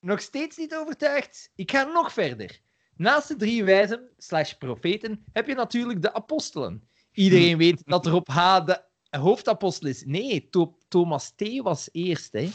Nog 0.00 0.20
steeds 0.20 0.56
niet 0.56 0.74
overtuigd? 0.74 1.50
Ik 1.54 1.70
ga 1.70 1.82
nog 1.82 2.12
verder. 2.12 2.60
Naast 2.96 3.28
de 3.28 3.36
drie 3.36 3.64
wijzen 3.64 4.08
slash 4.18 4.52
profeten 4.52 5.24
heb 5.32 5.46
je 5.46 5.54
natuurlijk 5.54 6.02
de 6.02 6.14
apostelen. 6.14 6.88
Iedereen 7.12 7.58
weet 7.58 7.82
dat 7.84 8.06
er 8.06 8.14
op 8.14 8.28
H 8.28 8.64
de 8.64 8.82
hoofdapostel 9.10 9.88
is. 9.88 10.04
Nee, 10.06 10.48
To- 10.50 10.76
Thomas 10.88 11.30
T. 11.36 11.60
was 11.62 11.88
eerst. 11.92 12.32
Hè. 12.32 12.50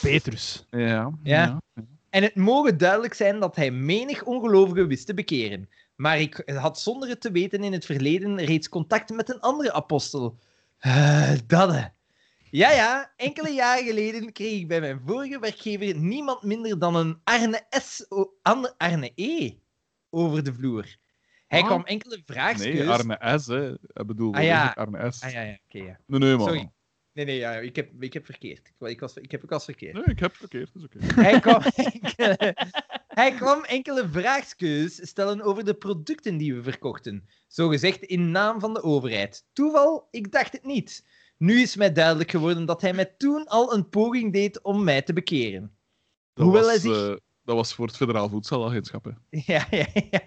Petrus. 0.00 0.66
Ja. 0.70 1.12
Ja. 1.22 1.60
En 2.10 2.22
het 2.22 2.34
mogen 2.34 2.78
duidelijk 2.78 3.14
zijn 3.14 3.40
dat 3.40 3.56
hij 3.56 3.70
menig 3.70 4.24
ongelovige 4.24 4.86
wist 4.86 5.06
te 5.06 5.14
bekeren. 5.14 5.68
Maar 5.96 6.20
ik 6.20 6.42
had 6.46 6.80
zonder 6.80 7.08
het 7.08 7.20
te 7.20 7.30
weten 7.30 7.64
in 7.64 7.72
het 7.72 7.84
verleden 7.84 8.44
reeds 8.44 8.68
contact 8.68 9.10
met 9.10 9.28
een 9.30 9.40
andere 9.40 9.72
apostel. 9.72 10.38
Uh, 10.80 11.32
Dadde. 11.46 11.92
Ja, 12.50 12.70
ja, 12.70 13.12
enkele 13.16 13.50
jaren 13.50 13.84
geleden 13.84 14.32
kreeg 14.32 14.60
ik 14.60 14.68
bij 14.68 14.80
mijn 14.80 15.00
vorige 15.06 15.38
werkgever 15.38 15.96
niemand 15.96 16.42
minder 16.42 16.78
dan 16.78 16.96
een 16.96 17.20
Arne 17.24 17.66
S. 17.70 18.06
o- 18.08 18.32
Arne 18.76 19.12
E. 19.14 19.52
over 20.10 20.44
de 20.44 20.54
vloer. 20.54 20.96
Hij 21.46 21.60
Ah. 21.60 21.66
kwam 21.66 21.84
enkele 21.84 22.22
vraagstukken. 22.24 22.86
Nee, 22.86 23.16
Arne 23.18 23.38
S. 23.38 23.46
Hè. 23.46 23.72
Ik 23.72 24.06
bedoel, 24.06 24.34
Ah, 24.34 24.42
ja. 24.42 24.72
Arne 24.76 25.10
S. 25.12 25.22
Ah 25.22 25.32
ja, 25.32 25.42
ja, 25.42 25.58
oké, 25.66 25.78
ja. 25.78 25.98
Nee, 26.06 26.20
nee, 26.20 26.36
man. 26.36 26.46
Sorry. 26.46 26.70
Nee, 27.12 27.24
nee, 27.24 27.36
ja, 27.36 27.52
ik, 27.52 27.76
heb, 27.76 28.02
ik 28.02 28.12
heb 28.12 28.24
verkeerd. 28.24 28.72
Ik, 28.78 28.88
ik, 28.88 29.00
was, 29.00 29.16
ik 29.16 29.30
heb 29.30 29.44
ook 29.44 29.52
als 29.52 29.64
verkeerd. 29.64 29.94
Nee, 29.94 30.04
ik 30.04 30.18
heb 30.18 30.30
het 30.30 30.38
verkeerd, 30.38 30.70
dat 30.72 30.82
is 30.82 30.84
oké. 31.06 31.20
Hij 31.22 31.40
kwam, 31.40 31.62
enkele, 31.92 32.56
hij 33.08 33.32
kwam 33.34 33.64
enkele 33.64 34.08
vraagskeus 34.08 35.08
stellen 35.08 35.42
over 35.42 35.64
de 35.64 35.74
producten 35.74 36.36
die 36.36 36.54
we 36.54 36.62
verkochten. 36.62 37.28
Zogezegd 37.46 38.02
in 38.02 38.30
naam 38.30 38.60
van 38.60 38.74
de 38.74 38.82
overheid. 38.82 39.46
Toeval? 39.52 40.08
Ik 40.10 40.32
dacht 40.32 40.52
het 40.52 40.64
niet. 40.64 41.06
Nu 41.38 41.60
is 41.60 41.76
mij 41.76 41.92
duidelijk 41.92 42.30
geworden 42.30 42.64
dat 42.66 42.80
hij 42.80 42.92
mij 42.94 43.14
toen 43.18 43.46
al 43.46 43.74
een 43.74 43.88
poging 43.88 44.32
deed 44.32 44.62
om 44.62 44.84
mij 44.84 45.02
te 45.02 45.12
bekeren. 45.12 45.76
Dat, 46.32 46.44
Hoewel 46.44 46.62
was, 46.62 46.70
hij 46.70 46.78
zich- 46.80 47.08
eh, 47.10 47.16
dat 47.44 47.56
was 47.56 47.74
voor 47.74 47.86
het 47.86 47.96
Federaal 47.96 48.28
Voedselagentschap. 48.28 49.04
Hè. 49.04 49.10
Ja, 49.54 49.66
ja, 49.70 49.86
ja. 50.10 50.20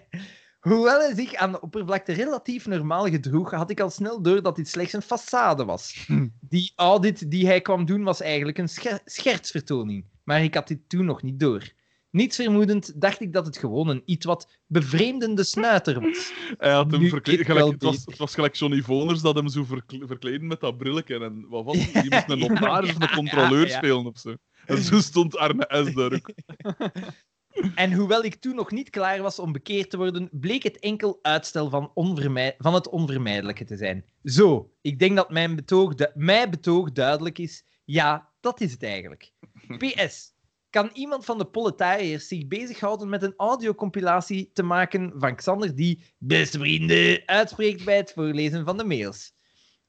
Hoewel 0.60 0.98
hij 1.00 1.14
zich 1.14 1.34
aan 1.34 1.52
de 1.52 1.60
oppervlakte 1.60 2.12
relatief 2.12 2.66
normaal 2.66 3.06
gedroeg, 3.06 3.50
had 3.50 3.70
ik 3.70 3.80
al 3.80 3.90
snel 3.90 4.22
door 4.22 4.42
dat 4.42 4.56
dit 4.56 4.68
slechts 4.68 4.92
een 4.92 5.02
façade 5.02 5.64
was. 5.64 6.06
Die 6.40 6.72
audit 6.76 7.30
die 7.30 7.46
hij 7.46 7.60
kwam 7.60 7.84
doen 7.84 8.02
was 8.02 8.20
eigenlijk 8.20 8.58
een 8.58 8.68
scher- 8.68 9.00
schertsvertoning, 9.04 10.04
maar 10.24 10.42
ik 10.42 10.54
had 10.54 10.68
dit 10.68 10.88
toen 10.88 11.04
nog 11.04 11.22
niet 11.22 11.40
door. 11.40 11.62
Niets 12.10 12.36
vermoedend 12.36 13.00
dacht 13.00 13.20
ik 13.20 13.32
dat 13.32 13.46
het 13.46 13.58
gewoon 13.58 13.88
een 13.88 14.02
iets 14.04 14.26
wat 14.26 14.48
bevreemdende 14.66 15.44
snuiter 15.44 16.00
was. 16.00 16.32
Hij 16.58 16.72
had 16.72 16.90
hem 16.90 17.08
verkleed. 17.08 17.44
Gelijk, 17.44 17.66
het, 17.72 17.82
was, 17.82 18.04
het 18.04 18.16
was 18.18 18.34
gelijk 18.34 18.54
Johnny 18.54 18.82
Voners 18.82 19.20
dat 19.20 19.34
hem 19.34 19.48
zo 19.48 19.64
verkle- 19.64 20.06
verkleden 20.06 20.46
met 20.46 20.60
dat 20.60 20.76
brilletje. 20.78 21.18
En 21.18 21.46
wat 21.48 21.64
was 21.64 21.76
het? 21.84 22.02
Die 22.02 22.10
moest 22.14 22.28
een 22.30 22.38
notaris 22.38 22.90
of 22.90 23.00
een 23.02 23.10
controleur 23.14 23.60
Ja, 23.66 23.66
ja. 23.72 23.76
spelen 23.76 24.06
of 24.06 24.18
zo. 24.18 24.34
En 24.66 24.78
zo 24.78 25.00
stond 25.00 25.36
Arne 25.36 25.84
S. 25.86 25.94
daar 25.94 26.12
ook. 26.12 26.30
En 27.74 27.92
hoewel 27.92 28.24
ik 28.24 28.34
toen 28.34 28.54
nog 28.54 28.70
niet 28.70 28.90
klaar 28.90 29.22
was 29.22 29.38
om 29.38 29.52
bekeerd 29.52 29.90
te 29.90 29.96
worden, 29.96 30.28
bleek 30.32 30.62
het 30.62 30.78
enkel 30.78 31.18
uitstel 31.22 31.70
van, 31.70 31.90
van 32.58 32.74
het 32.74 32.88
onvermijdelijke 32.88 33.64
te 33.64 33.76
zijn. 33.76 34.04
Zo, 34.24 34.70
ik 34.80 34.98
denk 34.98 35.16
dat 35.16 35.30
mijn 35.30 35.56
betoog, 35.56 35.94
mijn 36.14 36.50
betoog 36.50 36.92
duidelijk 36.92 37.38
is. 37.38 37.64
Ja, 37.84 38.28
dat 38.40 38.60
is 38.60 38.72
het 38.72 38.82
eigenlijk. 38.82 39.32
PS. 39.78 40.32
Kan 40.70 40.90
iemand 40.92 41.24
van 41.24 41.38
de 41.38 41.46
proletariërs 41.46 42.28
zich 42.28 42.46
bezighouden 42.46 43.08
met 43.08 43.22
een 43.22 43.34
audiocompilatie 43.36 44.50
te 44.52 44.62
maken 44.62 45.12
van 45.16 45.36
Xander 45.36 45.74
die, 45.74 46.02
beste 46.18 46.58
vrienden, 46.58 47.22
uitspreekt 47.26 47.84
bij 47.84 47.96
het 47.96 48.12
voorlezen 48.12 48.64
van 48.64 48.76
de 48.76 48.84
mails? 48.84 49.32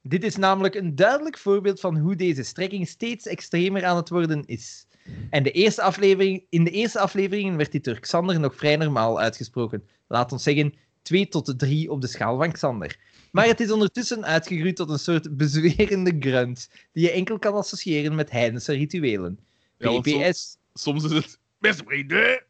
Dit 0.02 0.24
is 0.24 0.36
namelijk 0.36 0.76
een 0.76 0.96
duidelijk 0.96 1.38
voorbeeld 1.38 1.80
van 1.80 1.98
hoe 1.98 2.16
deze 2.16 2.44
strekking 2.44 2.88
steeds 2.88 3.26
extremer 3.26 3.86
aan 3.86 3.96
het 3.96 4.10
worden 4.10 4.46
is. 4.46 4.88
En 5.30 5.44
de 5.44 5.52
eerste 5.52 5.82
aflevering, 5.82 6.46
in 6.50 6.64
de 6.64 6.70
eerste 6.70 7.00
afleveringen 7.00 7.58
werd 7.58 7.72
dit 7.72 7.84
door 7.84 8.00
Xander 8.00 8.40
nog 8.40 8.56
vrij 8.56 8.76
normaal 8.76 9.20
uitgesproken. 9.20 9.84
Laat 10.08 10.32
ons 10.32 10.44
zeggen 10.44 10.74
2 11.02 11.28
tot 11.28 11.60
3 11.60 11.92
op 11.92 12.02
de 12.02 12.08
schaal 12.08 12.38
van 12.38 12.52
Xander. 12.52 12.98
Maar 13.32 13.46
het 13.46 13.60
is 13.60 13.72
ondertussen 13.72 14.26
uitgegroeid 14.26 14.76
tot 14.76 14.90
een 14.90 15.00
soort 15.00 15.38
bezwerende 15.38 16.16
grunt, 16.20 16.70
die 16.92 17.04
je 17.04 17.12
enkel 17.12 17.40
kan 17.40 17.54
associëren 17.54 18.16
met 18.16 18.32
heidense 18.32 18.74
rituelen. 18.74 19.40
Ja. 19.78 20.34
Soms 20.74 21.04
is 21.04 21.12
het. 21.12 21.40
Beste 21.60 21.84
vrienden! 21.86 22.44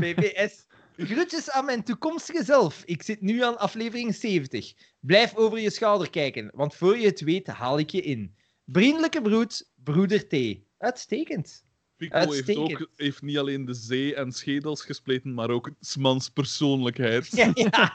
PPS. 0.00 0.66
Groetjes 0.96 1.50
aan 1.50 1.64
mijn 1.64 1.84
toekomstige 1.84 2.44
zelf. 2.44 2.82
Ik 2.84 3.02
zit 3.02 3.20
nu 3.20 3.42
aan 3.42 3.58
aflevering 3.58 4.14
70. 4.14 4.72
Blijf 5.00 5.34
over 5.34 5.58
je 5.60 5.70
schouder 5.70 6.10
kijken, 6.10 6.50
want 6.54 6.74
voor 6.74 6.98
je 6.98 7.06
het 7.06 7.20
weet 7.20 7.46
haal 7.46 7.78
ik 7.78 7.90
je 7.90 8.02
in. 8.02 8.34
Vriendelijke 8.66 9.22
broed, 9.22 9.69
broeder 9.82 10.28
T. 10.28 10.58
Uitstekend. 10.78 11.64
Pico 11.96 12.16
heeft, 12.18 12.30
Uitstekend. 12.30 12.80
ook, 12.80 12.90
heeft 12.96 13.22
niet 13.22 13.38
alleen 13.38 13.64
de 13.64 13.74
zee 13.74 14.14
en 14.14 14.32
schedels 14.32 14.82
gespleten, 14.84 15.34
maar 15.34 15.50
ook 15.50 15.70
Smans 15.80 16.28
persoonlijkheid. 16.30 17.26
Ja, 17.36 17.50
ja. 17.54 17.94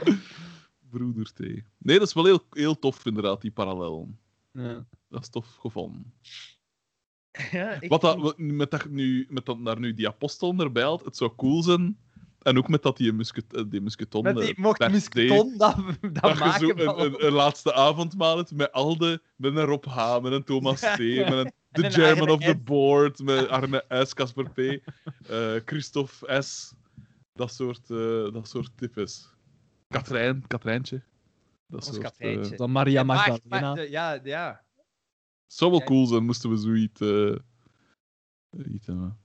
Broeder 0.90 1.32
T. 1.32 1.38
Nee, 1.78 1.98
dat 1.98 2.08
is 2.08 2.14
wel 2.14 2.24
heel, 2.24 2.46
heel 2.50 2.78
tof, 2.78 3.06
inderdaad, 3.06 3.40
die 3.40 3.50
parallel. 3.50 4.14
Ja. 4.52 4.86
Dat 5.08 5.22
is 5.22 5.28
tof 5.28 5.54
gevonden. 5.56 6.12
ja 7.50 7.70
ik- 7.80 7.88
Wat 7.88 8.00
dat, 8.00 8.38
met, 8.38 8.70
dat, 8.70 8.88
nu, 8.88 9.26
met 9.30 9.46
dat 9.46 9.64
daar 9.64 9.80
nu 9.80 9.94
die 9.94 10.08
apostelen 10.08 10.58
erbij 10.60 10.82
had, 10.82 11.04
het 11.04 11.16
zou 11.16 11.32
cool 11.36 11.62
zijn 11.62 11.98
En 12.42 12.58
ook 12.58 12.68
met 12.68 12.82
dat 12.82 12.96
die 12.96 13.12
musket, 13.12 13.54
eh, 13.54 13.62
die 13.68 13.80
musketon... 13.80 14.22
Met 14.22 14.38
eh, 14.38 14.44
die 14.44 14.54
mocht 14.60 14.78
best 14.78 14.90
musketon 14.90 15.58
dat, 15.58 15.76
dat, 16.00 16.14
dat 16.22 16.38
je 16.38 16.52
zo 16.58 16.66
maken 16.66 16.78
een, 16.78 16.84
van... 16.84 17.00
een, 17.00 17.26
een 17.26 17.32
laatste 17.32 17.74
avondmaal 17.74 18.36
hebt 18.36 18.52
met 18.54 18.72
al 18.72 18.96
de... 18.96 19.20
Met 19.36 19.56
een 19.56 19.64
Rob 19.64 19.84
H, 19.84 20.20
met 20.20 20.32
een 20.32 20.44
Thomas 20.44 20.80
T, 20.96 20.98
met 20.98 21.32
een, 21.32 21.52
de 21.68 21.90
chairman 21.90 22.28
Arne 22.28 22.32
of 22.32 22.44
the 22.44 22.56
board, 22.56 23.22
met 23.22 23.48
Arne 23.48 23.84
S, 23.88 24.14
Casper 24.14 24.50
P, 24.50 24.58
eh 24.58 25.54
Christophe 25.64 26.42
S. 26.42 26.74
Dat 27.32 27.52
soort, 27.52 27.90
eh 27.90 28.32
dat 28.32 28.48
soort 28.48 28.70
types. 28.76 29.28
Katrijn, 29.88 30.46
Katrijntje. 30.46 31.02
Dat 31.66 31.86
Ons 31.86 31.86
soort, 31.86 31.96
eh, 31.96 32.02
Katrijntje. 32.02 32.56
Dan 32.56 32.70
Maria 32.70 33.02
Magdalena. 33.02 33.80
ja, 33.80 34.20
ja. 34.24 34.64
zou 35.46 35.70
wel 35.70 35.82
cool 35.82 36.06
zijn, 36.06 36.24
moesten 36.24 36.50
we 36.50 36.56
zoiets 36.56 37.00
eh 37.00 37.36
iets 38.74 38.86
hebben. 38.86 39.21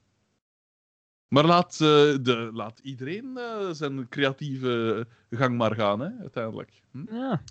Maar 1.28 1.44
laat, 1.44 1.72
eh, 1.72 1.78
de, 2.20 2.50
laat 2.52 2.78
iedereen 2.78 3.36
eh, 3.36 3.70
zijn 3.70 4.08
creatieve 4.08 5.06
gang 5.30 5.56
maar 5.56 5.74
gaan, 5.74 6.00
hè, 6.00 6.10
uiteindelijk. 6.20 6.82
Hm? 6.90 7.14
Ja. 7.14 7.42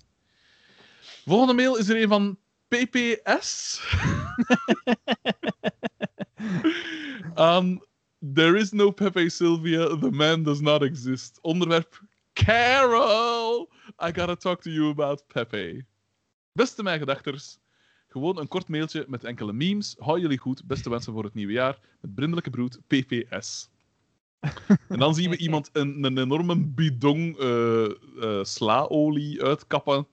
Volgende 1.26 1.54
mail 1.54 1.78
is 1.78 1.90
er 1.90 2.02
een 2.02 2.08
van 2.08 2.38
PPS. 2.68 3.82
Aan 7.34 7.82
There 8.34 8.58
is 8.58 8.72
no 8.72 8.92
Pepe 8.92 9.30
Sylvia, 9.30 9.96
the 9.96 10.12
man 10.12 10.44
does 10.44 10.60
not 10.60 10.82
exist. 10.82 11.40
Onderwerp 11.44 12.02
Carol! 12.34 13.70
I 14.00 14.12
gotta 14.12 14.36
talk 14.36 14.62
to 14.62 14.72
you 14.72 14.90
about 14.90 15.28
Pepe. 15.28 15.86
Beste 16.54 16.84
mijn 16.84 17.00
gedachters, 17.00 17.60
gewoon 18.18 18.40
een 18.40 18.48
kort 18.48 18.68
mailtje 18.68 19.06
met 19.08 19.24
enkele 19.24 19.54
memes. 19.54 19.96
Hou 20.00 20.20
jullie 20.20 20.38
goed, 20.38 20.66
beste 20.66 20.90
wensen 20.90 21.14
voor 21.14 21.24
het 21.24 21.34
nieuwe 21.34 21.54
jaar. 21.54 21.80
Met 22.02 22.16
brindelijke 22.16 22.50
broed, 22.50 22.80
PPS. 22.88 23.70
En 24.90 25.00
dan 25.00 25.16
zien 25.16 25.30
we 25.30 25.38
iemand 25.38 25.70
een, 25.74 26.04
een 26.04 26.18
enorme 26.18 26.58
bidon 26.58 27.36
eh, 27.40 27.86
eh, 27.86 28.44
slaolie 28.44 29.44
uitkappen. 29.44 30.08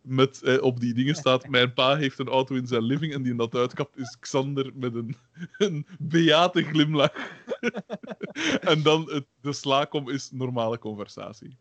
Met, 0.00 0.42
eh, 0.42 0.62
op 0.62 0.80
die 0.80 0.94
dingen 0.94 1.14
staat: 1.14 1.48
Mijn 1.48 1.72
pa 1.72 1.96
heeft 1.96 2.18
een 2.18 2.28
auto 2.28 2.54
in 2.54 2.66
zijn 2.66 2.82
living. 2.82 3.14
En 3.14 3.22
die 3.22 3.34
dat 3.34 3.54
uitkapt 3.54 3.98
is 3.98 4.16
Xander 4.20 4.70
met 4.74 4.94
een, 4.94 5.16
een 5.58 5.86
beate 5.98 6.62
glimlach. 6.62 7.12
en 8.70 8.82
dan 8.82 9.10
het, 9.10 9.26
de 9.40 9.52
slaakom 9.52 10.08
is 10.08 10.30
normale 10.30 10.78
conversatie. 10.78 11.56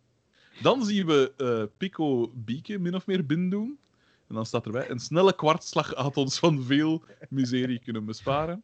Dan 0.61 0.85
zien 0.85 1.05
we 1.05 1.69
Pico 1.77 2.31
Bieke 2.35 2.79
min 2.79 2.95
of 2.95 3.07
meer 3.07 3.25
binnendoen. 3.25 3.79
En 4.29 4.35
dan 4.35 4.45
staat 4.45 4.65
erbij: 4.65 4.89
Een 4.89 4.99
snelle 4.99 5.35
kwartslag 5.35 5.93
had 5.93 6.17
ons 6.17 6.39
van 6.39 6.63
veel 6.63 7.03
miserie 7.29 7.79
kunnen 7.79 8.05
besparen. 8.05 8.63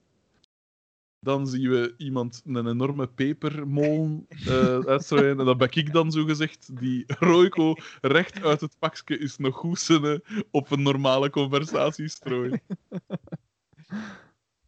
Dan 1.19 1.47
zien 1.47 1.69
we 1.69 1.93
iemand 1.97 2.41
een 2.45 2.67
enorme 2.67 3.07
pepermolen 3.07 4.25
eh 4.29 4.79
uitstrooien. 4.79 5.39
En 5.39 5.45
dat 5.45 5.57
ben 5.57 5.69
ik 5.71 5.93
dan 5.93 6.11
zo 6.11 6.25
gezegd. 6.25 6.79
Die 6.79 7.03
Royco 7.07 7.73
recht 8.01 8.43
uit 8.43 8.61
het 8.61 8.75
pakje 8.79 9.17
is 9.17 9.37
nog 9.37 9.55
goesene 9.55 10.23
op 10.51 10.71
een 10.71 10.81
normale 10.81 11.29
conversatie 11.29 12.07
strooien. 12.07 12.61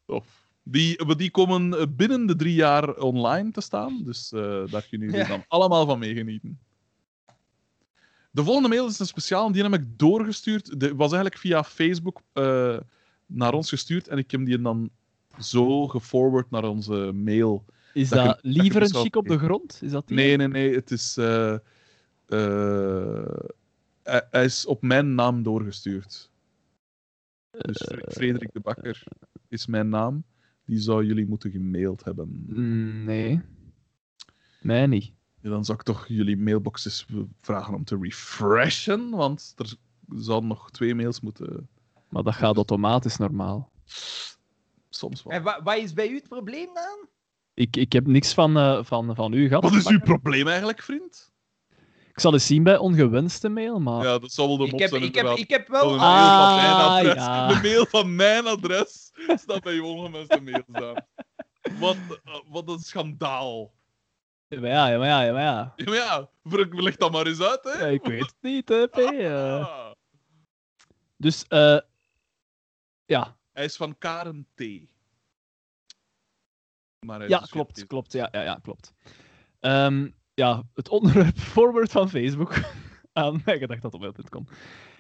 Tof. 0.06 0.46
Die, 0.64 1.16
die 1.16 1.32
komen 1.32 1.96
binnen 1.96 2.26
de 2.26 2.36
drie 2.36 2.54
jaar 2.54 2.96
online 2.96 3.52
te 3.52 3.62
staan. 3.62 4.04
Dus 4.04 4.32
eh, 4.32 4.42
daar 4.72 4.88
kunnen 4.90 5.08
jullie 5.08 5.22
Ja. 5.24 5.28
dan 5.28 5.44
allemaal 5.48 5.86
van 5.86 6.00
meegenieten. 6.00 6.60
De 8.38 8.44
volgende 8.44 8.70
mail 8.70 8.88
is 8.88 9.00
een 9.00 9.06
speciaal. 9.06 9.52
Die 9.52 9.64
heb 9.64 9.74
ik 9.74 10.00
doorgestuurd. 10.00 10.80
De 10.80 10.96
was 10.96 11.12
eigenlijk 11.12 11.38
via 11.38 11.64
Facebook 11.64 12.22
eh, 12.34 12.78
naar 13.26 13.54
ons 13.54 13.70
gestuurd. 13.70 14.08
En 14.08 14.18
ik 14.18 14.32
heb 14.32 14.46
die 14.46 14.62
dan 14.62 14.90
zo 15.40 15.88
geforward 15.88 16.52
naar 16.52 16.64
onze 16.64 17.12
mail. 17.14 17.66
Is 17.94 18.10
Dat 18.10 18.26
je 18.26 18.50
liever 18.50 18.82
een 18.82 18.88
dus 18.88 19.02
chic 19.02 19.16
op 19.16 19.28
de 19.28 19.38
grond? 19.38 19.80
Is 19.84 19.92
dat 19.92 20.08
die? 20.08 20.16
Nee, 20.18 20.38
nee, 20.38 20.48
nee. 20.48 20.74
Het 20.76 20.92
is. 20.92 21.18
eh, 21.18 21.54
eh, 21.54 21.60
hij, 24.04 24.28
hij 24.32 24.46
is 24.46 24.66
op 24.66 24.82
mijn 24.82 25.16
naam 25.16 25.44
doorgestuurd. 25.44 26.30
Dus 27.52 27.78
Fre- 27.78 28.12
Frederik 28.12 28.54
de 28.54 28.60
Bakker 28.60 29.04
is 29.48 29.66
mijn 29.66 29.90
naam. 29.90 30.24
Die 30.66 30.80
zou 30.80 31.06
jullie 31.06 31.28
moeten 31.28 31.52
gemaild 31.52 32.04
hebben. 32.04 32.46
Mm, 32.48 33.04
Nee. 33.04 33.42
Mij 34.62 34.88
niet. 34.88 35.12
Ja, 35.48 35.54
dan 35.54 35.66
zou 35.66 35.78
ik 35.78 35.84
toch 35.84 36.08
jullie 36.08 36.38
mailboxes 36.38 37.06
vragen 37.42 37.74
om 37.74 37.84
te 37.84 37.98
refreshen. 38.02 39.10
Want 39.10 39.54
er 39.58 39.74
zouden 40.20 40.50
nog 40.50 40.72
twee 40.72 40.96
mails 40.96 41.22
moeten. 41.22 41.70
Maar 42.10 42.24
dat 42.24 42.34
gaat 42.36 42.56
automatisch 42.56 43.18
normaal. 43.18 43.72
Soms 44.90 45.24
wel. 45.24 45.34
En 45.34 45.44
wa- 45.44 45.64
wat 45.64 45.78
is 45.78 45.94
bij 45.94 46.10
u 46.10 46.16
het 46.16 46.28
probleem 46.28 46.74
dan? 46.74 47.08
Ik, 47.54 47.76
ik 47.76 47.94
heb 47.94 48.08
niks 48.08 48.34
van, 48.34 48.58
eh, 48.58 48.84
van, 48.84 49.16
van 49.16 49.34
u 49.34 49.48
gehad. 49.48 49.64
Wat 49.64 49.74
is 49.74 49.88
uw 49.88 50.00
probleem 50.00 50.48
eigenlijk, 50.48 50.82
vriend? 50.84 51.32
Ik 52.10 52.20
zal 52.20 52.34
eens 52.34 52.46
zien 52.46 52.64
bij 52.64 52.78
ongewenste 52.78 53.50
mail, 53.50 53.80
maar... 53.80 54.04
Ja, 54.04 54.20
dat 54.20 54.32
zal 54.32 54.48
wel 54.48 54.58
de 54.58 54.64
Ik 54.66 54.72
mop 54.72 54.80
heb, 54.80 54.90
zijn, 54.90 55.04
ik, 55.04 55.16
heb, 55.16 55.28
ik 55.28 55.50
heb 55.50 55.68
Wel 55.68 55.94
een 55.94 56.00
Ah, 56.00 56.14
mail 56.14 56.46
van 56.46 56.56
mijn 56.56 56.74
Ah, 56.74 56.96
adres. 56.96 57.14
ja. 57.16 57.48
De 57.48 57.60
mail 57.62 57.86
van 57.86 58.16
mijn 58.16 58.46
adres 58.48 59.12
staat 59.44 59.64
bij 59.64 59.74
je 59.74 59.84
ongewenste 59.84 60.40
mail 60.42 60.64
staan. 60.76 61.06
Wat, 61.80 61.98
eh, 62.24 62.40
wat 62.48 62.70
een 62.70 62.80
schandaal. 62.80 63.72
Ja, 64.48 64.60
maar 64.60 64.70
ja, 64.70 64.88
ja, 64.88 64.98
maar 64.98 65.08
ja, 65.08 65.22
ja, 65.22 65.32
maar 65.32 65.42
ja. 65.42 65.74
Ja, 65.76 65.86
maar 65.86 65.96
ja, 65.96 66.30
ver- 66.44 66.82
leg 66.84 66.96
dat 66.96 67.12
maar 67.12 67.28
eens 67.28 67.42
uit, 67.42 67.64
hè. 67.64 67.72
Ja, 67.72 67.86
ik 67.86 68.04
weet 68.04 68.22
het 68.22 68.36
niet, 68.42 68.70
hè, 68.70 68.88
P. 68.88 68.96
Ah. 68.98 69.92
Dus, 71.18 71.48
eh 71.48 71.80
ja. 73.06 73.38
Hij 73.52 73.66
is 73.66 73.76
van 73.76 73.98
Karen 73.98 74.48
T. 74.56 74.60
Maar 77.06 77.16
hij 77.18 77.26
is 77.26 77.32
Ja, 77.34 77.40
dus 77.40 77.50
klopt, 77.50 77.88
klopt. 77.88 78.12
Ja, 78.12 78.30
ja, 78.32 78.42
ja 78.42 78.60
klopt. 78.62 78.94
Ehm, 79.60 80.10
ja, 80.34 80.64
het 80.74 80.90
onderwerp 80.90 81.38
forward 81.54 81.92
van 81.92 82.10
Facebook 82.10 82.54
aan 83.14 83.42
mijgedacht.com. 83.46 84.48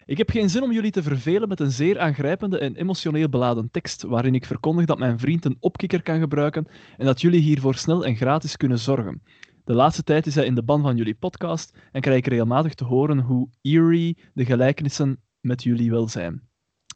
Ik 0.07 0.17
heb 0.17 0.29
geen 0.29 0.49
zin 0.49 0.63
om 0.63 0.71
jullie 0.71 0.91
te 0.91 1.03
vervelen 1.03 1.47
met 1.47 1.59
een 1.59 1.71
zeer 1.71 1.99
aangrijpende 1.99 2.57
en 2.59 2.75
emotioneel 2.75 3.29
beladen 3.29 3.71
tekst, 3.71 4.03
waarin 4.03 4.35
ik 4.35 4.45
verkondig 4.45 4.85
dat 4.85 4.97
mijn 4.99 5.19
vriend 5.19 5.45
een 5.45 5.57
opkikker 5.59 6.01
kan 6.03 6.19
gebruiken 6.19 6.67
en 6.97 7.05
dat 7.05 7.21
jullie 7.21 7.41
hiervoor 7.41 7.75
snel 7.75 8.05
en 8.05 8.15
gratis 8.15 8.57
kunnen 8.57 8.79
zorgen. 8.79 9.21
De 9.63 9.73
laatste 9.73 10.03
tijd 10.03 10.25
is 10.25 10.35
hij 10.35 10.45
in 10.45 10.55
de 10.55 10.63
ban 10.63 10.81
van 10.81 10.95
jullie 10.97 11.15
podcast 11.15 11.77
en 11.91 12.01
krijg 12.01 12.17
ik 12.17 12.27
regelmatig 12.27 12.73
te 12.73 12.83
horen 12.83 13.19
hoe 13.19 13.49
eerie 13.61 14.17
de 14.33 14.45
gelijkenissen 14.45 15.21
met 15.41 15.63
jullie 15.63 15.89
wel 15.91 16.07
zijn. 16.07 16.41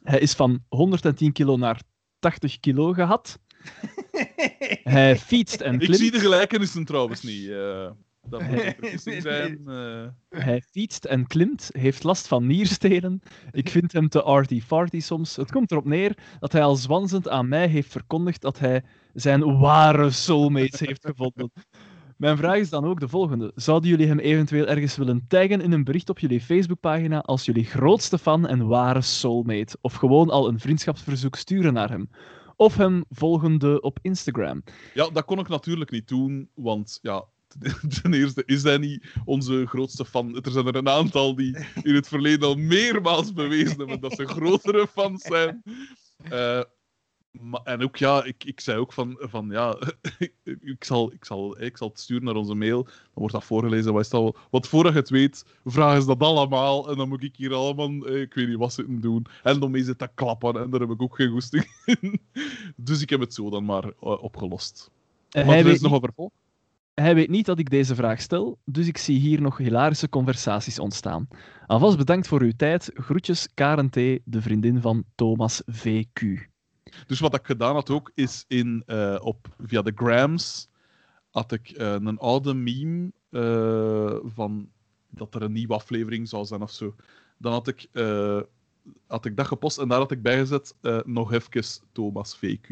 Hij 0.02 0.18
is 0.18 0.32
van 0.32 0.64
110 0.68 1.32
kilo 1.32 1.56
naar 1.56 1.82
80 2.18 2.60
kilo 2.60 2.92
gehad. 2.92 3.38
Hij 4.84 5.16
fietst 5.16 5.60
en 5.60 5.74
Ik 5.74 5.78
klimt. 5.80 5.96
zie 5.96 6.10
de 6.10 6.18
gelijkenissen 6.20 6.84
trouwens 6.84 7.22
niet. 7.22 7.48
eh 7.48 7.90
dat 8.28 8.42
moet 8.42 8.62
een 8.64 8.74
vergissing 8.78 9.22
zijn. 9.22 9.60
eh. 9.66 10.40
Hij 10.44 10.62
fietst 10.70 11.04
en 11.04 11.26
klimt, 11.26 11.70
heeft 11.72 12.02
last 12.02 12.28
van 12.28 12.46
nierstenen. 12.46 13.22
Ik 13.50 13.68
vind 13.68 13.92
hem 13.92 14.08
te 14.08 14.22
arty-farty 14.22 15.00
soms. 15.00 15.36
Het 15.36 15.50
komt 15.52 15.70
erop 15.70 15.84
neer 15.84 16.16
dat 16.40 16.52
hij 16.52 16.62
al 16.62 16.76
zwanzend 16.76 17.28
aan 17.28 17.48
mij 17.48 17.66
heeft 17.66 17.90
verkondigd 17.90 18.40
dat 18.40 18.58
hij 18.58 18.82
zijn 19.14 19.58
ware 19.58 20.10
soulmates 20.10 20.80
heeft 20.80 21.06
gevonden. 21.06 21.52
Mijn 22.16 22.36
vraag 22.36 22.56
is 22.56 22.70
dan 22.70 22.84
ook 22.84 23.00
de 23.00 23.08
volgende. 23.08 23.52
Zouden 23.54 23.90
jullie 23.90 24.06
hem 24.06 24.18
eventueel 24.18 24.66
ergens 24.66 24.96
willen 24.96 25.24
taggen 25.28 25.60
in 25.60 25.72
een 25.72 25.84
bericht 25.84 26.10
op 26.10 26.18
jullie 26.18 26.40
Facebookpagina 26.40 27.20
als 27.20 27.44
jullie 27.44 27.64
grootste 27.64 28.18
fan 28.18 28.46
en 28.46 28.66
ware 28.66 29.00
soulmate? 29.00 29.76
Of 29.80 29.94
gewoon 29.94 30.30
al 30.30 30.48
een 30.48 30.58
vriendschapsverzoek 30.58 31.36
sturen 31.36 31.72
naar 31.72 31.88
hem? 31.90 32.10
Of 32.56 32.76
hem 32.76 33.04
volgende 33.08 33.80
op 33.80 33.98
Instagram? 34.02 34.62
Ja, 34.94 35.08
dat 35.12 35.24
kon 35.24 35.38
ik 35.38 35.48
natuurlijk 35.48 35.90
niet 35.90 36.08
doen, 36.08 36.48
want 36.54 36.98
ja, 37.02 37.24
ten 38.02 38.14
eerste 38.14 38.42
is 38.46 38.62
hij 38.62 38.78
niet 38.78 39.06
onze 39.24 39.66
grootste 39.66 40.04
fan. 40.04 40.36
Er 40.42 40.50
zijn 40.50 40.66
er 40.66 40.76
een 40.76 40.88
aantal 40.88 41.34
die 41.34 41.56
in 41.82 41.94
het 41.94 42.08
verleden 42.08 42.48
al 42.48 42.54
meermaals 42.54 43.32
bewezen 43.32 43.78
hebben 43.78 44.00
dat 44.00 44.14
ze 44.14 44.26
grotere 44.26 44.86
fans 44.86 45.22
zijn. 45.22 45.62
Eh, 46.22 46.62
maar, 47.40 47.60
en 47.64 47.82
ook, 47.82 47.96
ja, 47.96 48.24
ik, 48.24 48.44
ik 48.44 48.60
zei 48.60 48.78
ook 48.78 48.92
van, 48.92 49.16
van 49.20 49.48
ja, 49.50 49.78
ik 50.74 50.84
zal, 50.84 51.12
ik, 51.12 51.24
zal, 51.24 51.62
ik 51.62 51.76
zal 51.76 51.88
het 51.88 52.00
sturen 52.00 52.24
naar 52.24 52.34
onze 52.34 52.54
mail, 52.54 52.82
dan 52.82 52.94
wordt 53.12 53.32
dat 53.32 53.44
voorgelezen, 53.44 53.92
wat 53.92 54.02
is 54.02 54.08
dat? 54.08 54.36
Want 54.50 54.68
voordat 54.68 54.92
je 54.92 54.98
het 54.98 55.10
weet, 55.10 55.44
vragen 55.64 56.00
ze 56.00 56.06
dat 56.06 56.20
allemaal, 56.20 56.90
en 56.90 56.96
dan 56.96 57.08
moet 57.08 57.22
ik 57.22 57.36
hier 57.36 57.54
allemaal, 57.54 58.06
eh, 58.06 58.20
ik 58.20 58.34
weet 58.34 58.48
niet 58.48 58.56
wat 58.56 58.72
zitten 58.72 59.00
doen, 59.00 59.26
en 59.42 59.60
dan 59.60 59.70
mee 59.70 59.84
zitten 59.84 60.14
klappen, 60.14 60.56
en 60.56 60.70
daar 60.70 60.80
heb 60.80 60.90
ik 60.90 61.02
ook 61.02 61.16
geen 61.16 61.30
goesting 61.30 61.76
in. 61.84 62.20
Dus 62.76 63.02
ik 63.02 63.10
heb 63.10 63.20
het 63.20 63.34
zo 63.34 63.50
dan 63.50 63.64
maar 63.64 63.84
eh, 63.84 64.22
opgelost. 64.22 64.90
En 65.30 65.46
Maar 65.46 65.56
er 65.56 65.66
is 65.66 65.80
nog 65.80 65.92
een 65.92 66.00
vervolg. 66.00 66.30
Hij 66.94 67.14
weet 67.14 67.28
niet 67.28 67.46
dat 67.46 67.58
ik 67.58 67.70
deze 67.70 67.94
vraag 67.94 68.20
stel, 68.20 68.58
dus 68.64 68.86
ik 68.86 68.98
zie 68.98 69.18
hier 69.18 69.40
nog 69.40 69.56
hilarische 69.56 70.08
conversaties 70.08 70.78
ontstaan. 70.78 71.28
Alvast 71.66 71.96
bedankt 71.96 72.26
voor 72.26 72.40
uw 72.42 72.52
tijd. 72.56 72.90
Groetjes, 72.94 73.48
Karen 73.54 73.90
T., 73.90 73.94
de 74.24 74.40
vriendin 74.40 74.80
van 74.80 75.04
Thomas 75.14 75.62
VQ. 75.70 76.20
Dus 77.06 77.20
wat 77.20 77.34
ik 77.34 77.46
gedaan 77.46 77.74
had 77.74 77.90
ook, 77.90 78.10
is 78.14 78.44
in, 78.48 78.82
eh, 78.86 79.18
op, 79.20 79.48
via 79.60 79.82
de 79.82 79.92
Grams 79.94 80.68
had 81.30 81.52
ik 81.52 81.70
eh, 81.70 81.92
een 81.92 82.18
oude 82.18 82.54
meme 82.54 83.12
eh, 83.30 84.16
van 84.24 84.68
dat 85.10 85.34
er 85.34 85.42
een 85.42 85.52
nieuwe 85.52 85.74
aflevering 85.74 86.28
zou 86.28 86.44
zijn 86.44 86.62
of 86.62 86.70
zo. 86.70 86.94
Dan 87.38 87.52
had 87.52 87.68
ik, 87.68 87.86
eh, 87.92 88.40
had 89.06 89.24
ik 89.24 89.36
dat 89.36 89.46
gepost 89.46 89.78
en 89.78 89.88
daar 89.88 89.98
had 89.98 90.10
ik 90.10 90.22
bijgezet 90.22 90.74
eh, 90.80 91.00
nog 91.04 91.32
even 91.32 91.64
Thomas 91.92 92.36
VQ. 92.36 92.68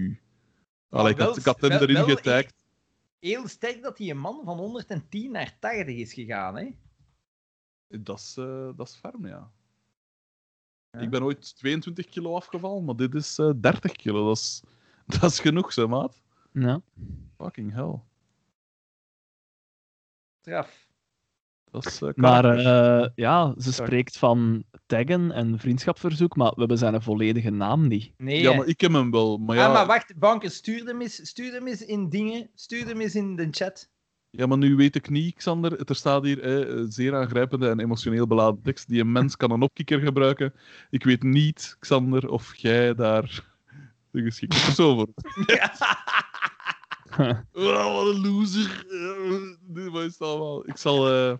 Allee, 0.88 1.12
ik, 1.12 1.18
had, 1.18 1.36
ik 1.36 1.44
had 1.44 1.60
hem 1.60 1.70
wel- 1.70 1.80
erin 1.80 2.04
getagd. 2.04 2.54
Heel 3.20 3.48
sterk 3.48 3.82
dat 3.82 3.96
die 3.96 4.10
een 4.10 4.18
man 4.18 4.44
van 4.44 4.58
110 4.58 5.30
naar 5.30 5.58
80 5.58 5.96
is 5.96 6.12
gegaan, 6.12 6.56
hè? 6.56 6.76
Dat 7.86 8.18
is, 8.18 8.36
eh, 8.36 8.70
dat 8.76 8.88
is 8.88 8.96
ferm, 8.96 9.26
ja. 9.26 9.52
Ja. 10.90 11.00
Ik 11.00 11.10
ben 11.10 11.22
ooit 11.22 11.56
22 11.56 12.06
kilo 12.06 12.34
afgevallen, 12.34 12.84
maar 12.84 12.96
dit 12.96 13.14
is 13.14 13.38
eh 13.38 13.50
30 13.56 13.92
kilo. 13.92 14.26
Dat 14.26 14.36
is, 14.36 14.62
dat 15.20 15.30
is 15.30 15.40
genoeg, 15.40 15.72
zeg, 15.72 15.86
maat. 15.86 16.22
Ja. 16.52 16.82
Fucking 17.36 17.72
hell. 17.72 18.00
Straf. 20.40 20.89
Dat 21.70 21.86
is, 21.86 22.02
eh, 22.02 22.08
Maar 22.14 22.44
eh, 22.44 23.08
ja, 23.14 23.54
ze 23.58 23.72
spreekt 23.72 24.18
van 24.18 24.64
taggen 24.86 25.32
en 25.32 25.58
vriendschapverzoek, 25.58 26.36
maar 26.36 26.50
we 26.50 26.58
hebben 26.58 26.78
zijn 26.78 27.02
volledige 27.02 27.50
naam 27.50 27.88
niet. 27.88 28.12
Nee, 28.16 28.40
ja, 28.40 28.54
maar 28.54 28.66
ik 28.66 28.80
heb 28.80 28.92
hem 28.92 29.10
wel. 29.10 29.38
Maar 29.38 29.56
ja, 29.56 29.66
Ah, 29.66 29.72
maar 29.72 29.86
wacht, 29.86 30.18
Banker, 30.18 30.50
stuur 30.50 30.84
hem, 30.86 31.00
eens, 31.00 31.28
stuur 31.28 31.52
hem 31.52 31.66
eens 31.66 31.84
in 31.84 32.08
dingen. 32.08 32.50
Stuur 32.54 32.86
hem 32.86 33.00
eens 33.00 33.14
in 33.14 33.36
de 33.36 33.48
chat. 33.50 33.90
ja, 34.30 34.46
maar 34.46 34.58
nu 34.58 34.76
weet 34.76 34.94
ik 34.96 35.10
niet, 35.10 35.34
Xander. 35.34 35.88
Er 35.88 35.94
staat 35.96 36.24
hier 36.24 36.40
eh, 36.40 36.76
een 36.76 36.92
zeer 36.92 37.14
aangrijpende 37.16 37.68
en 37.68 37.80
emotioneel 37.80 38.26
beladen 38.26 38.62
tekst. 38.62 38.88
Die 38.88 39.00
een 39.00 39.12
mens 39.12 39.36
kan 39.36 39.50
een 39.50 39.62
opkikker 39.62 40.00
gebruiken. 40.00 40.52
Ik 40.90 41.04
weet 41.04 41.22
niet, 41.22 41.76
Xander, 41.78 42.28
of 42.28 42.56
jij 42.56 42.94
daar 42.94 43.44
de 44.10 44.22
geschikte 44.22 44.60
persoon 44.64 44.96
voor 44.96 45.08
bent. 45.46 45.78
Oh, 47.52 47.94
wat 47.94 48.14
een 48.14 48.20
loser. 48.26 48.84
Eh, 48.88 49.56
Dit 49.60 49.92
het 49.92 50.20
allemaal. 50.20 50.68
Ik 50.68 50.76
zal, 50.76 51.10
eh, 51.12 51.36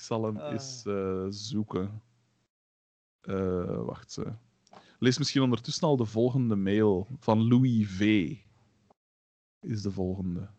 ik 0.00 0.06
zal 0.06 0.24
hem 0.24 0.36
Ah. 0.36 0.52
eens 0.52 0.86
eh, 0.86 1.26
zoeken. 1.28 2.02
Eh, 3.20 3.82
wacht. 3.84 4.16
eh. 4.16 4.32
Lees 4.98 5.18
misschien 5.18 5.42
ondertussen 5.42 5.88
al 5.88 5.96
de 5.96 6.04
volgende 6.04 6.56
mail 6.56 7.06
van 7.18 7.48
Louis 7.48 7.88
V. 7.88 8.36
Is 9.60 9.82
de 9.82 9.90
volgende. 9.90 10.50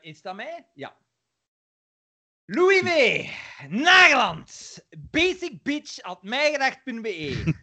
Is 0.00 0.22
dat 0.22 0.36
mij? 0.36 0.66
Ja. 0.74 0.96
Louis 2.44 2.82
W. 2.82 2.88
Nageland. 3.68 4.78
Basicbitch.mijgedacht.be 5.10 7.54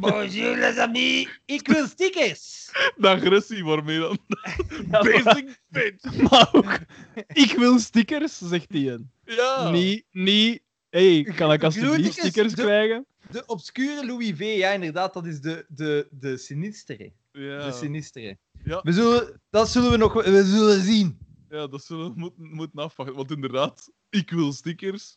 Bonjour 0.00 0.56
les 0.56 0.78
amis. 0.78 1.28
Ik 1.44 1.68
wil 1.68 1.86
stickers. 1.86 2.70
De 2.96 3.08
agressie 3.08 3.64
waarmee 3.64 3.98
dan. 3.98 4.18
Basic 4.90 5.60
bitch. 5.68 6.16
Maar 6.30 6.48
ook, 6.52 6.78
ik 7.26 7.52
wil 7.56 7.78
stickers, 7.78 8.38
zegt 8.38 8.66
hij. 8.72 8.98
Ja. 9.24 9.70
Niet, 9.70 10.04
niet, 10.10 10.62
hey, 10.90 11.22
kan 11.36 11.52
ik 11.52 11.62
alsjeblieft 11.62 12.12
stickers 12.18 12.54
de- 12.54 12.62
krijgen? 12.62 13.06
De 13.30 13.46
obscure 13.46 14.06
Louis 14.06 14.32
V. 14.36 14.54
Ja, 14.56 14.70
inderdaad, 14.70 15.14
dat 15.14 15.26
is 15.26 15.40
de, 15.40 15.64
de, 15.68 16.06
de 16.10 16.36
sinistere. 16.36 17.12
Ja. 17.32 17.66
De 17.66 17.72
sinistere. 17.72 18.36
Ja. 18.64 18.80
We 18.82 18.92
zullen, 18.92 19.40
dat 19.50 19.68
zullen 19.68 19.90
we 19.90 19.96
nog 19.96 20.12
we 20.12 20.44
zullen 20.44 20.82
zien. 20.82 21.18
ja, 21.50 21.66
dat 21.66 21.84
zullen 21.84 22.06
we 22.06 22.12
moeten, 22.18 22.44
moeten 22.54 22.78
afwachten. 22.78 23.16
Want 23.16 23.30
inderdaad, 23.30 23.90
ik 24.10 24.30
wil 24.30 24.52
stickers. 24.52 25.16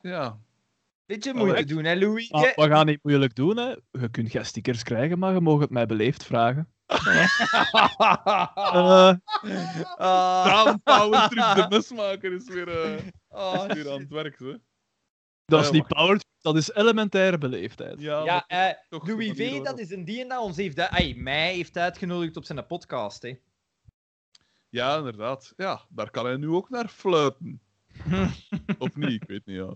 Ja. 0.00 0.38
Beetje 1.06 1.32
moeite 1.34 1.50
Alright. 1.50 1.68
doen, 1.68 1.84
hè, 1.84 1.94
Louis? 1.94 2.32
Ah, 2.32 2.42
we 2.54 2.68
gaan 2.68 2.86
niet 2.86 2.98
moeilijk 3.02 3.34
doen, 3.34 3.56
hè. 3.56 3.74
Je 3.90 4.08
kunt 4.10 4.30
geen 4.30 4.46
stickers 4.46 4.82
krijgen, 4.82 5.18
maar 5.18 5.32
je 5.34 5.40
mag 5.40 5.60
het 5.60 5.70
mij 5.70 5.86
beleefd 5.86 6.24
vragen. 6.24 6.68
Eh, 6.92 7.26
Ah. 9.96 10.44
Daan 10.44 10.82
Powertrip, 10.82 11.54
de 11.54 11.66
mesmaker, 11.68 12.32
is 12.32 12.48
weer, 12.48 12.68
eh, 12.82 12.98
Oh, 13.28 13.64
is 13.68 13.74
weer 13.74 13.92
aan 13.92 14.00
het 14.00 14.08
werk. 14.08 14.38
Hè. 14.38 14.54
dat 15.44 15.64
is 15.64 15.70
niet 15.70 15.86
power, 15.86 16.20
dat 16.40 16.56
is 16.56 16.72
elementaire 16.72 17.38
beleefdheid. 17.38 18.00
Ja, 18.00 18.24
Ja, 18.24 18.44
eh, 18.46 18.74
toch 18.88 19.06
Louis 19.06 19.32
V, 19.36 19.60
dat 19.62 19.78
is 19.78 19.90
een 19.90 20.04
die 20.04 20.26
dat 20.26 20.40
ons 20.42 20.56
heeft, 20.56 20.78
ai, 20.78 21.14
mij 21.16 21.54
heeft 21.54 21.76
uitgenodigd 21.76 22.36
op 22.36 22.44
zijn 22.44 22.66
podcast. 22.66 23.22
Hè. 23.22 23.34
Ja, 24.68 24.96
inderdaad. 24.96 25.52
Ja, 25.56 25.86
daar 25.88 26.10
kan 26.10 26.26
hij 26.26 26.36
nu 26.36 26.48
ook 26.48 26.70
naar 26.70 26.88
fluiten. 26.88 27.60
of 28.78 28.96
niet, 28.96 29.22
ik 29.22 29.28
weet 29.28 29.46
niet. 29.46 29.56
Ja. 29.56 29.72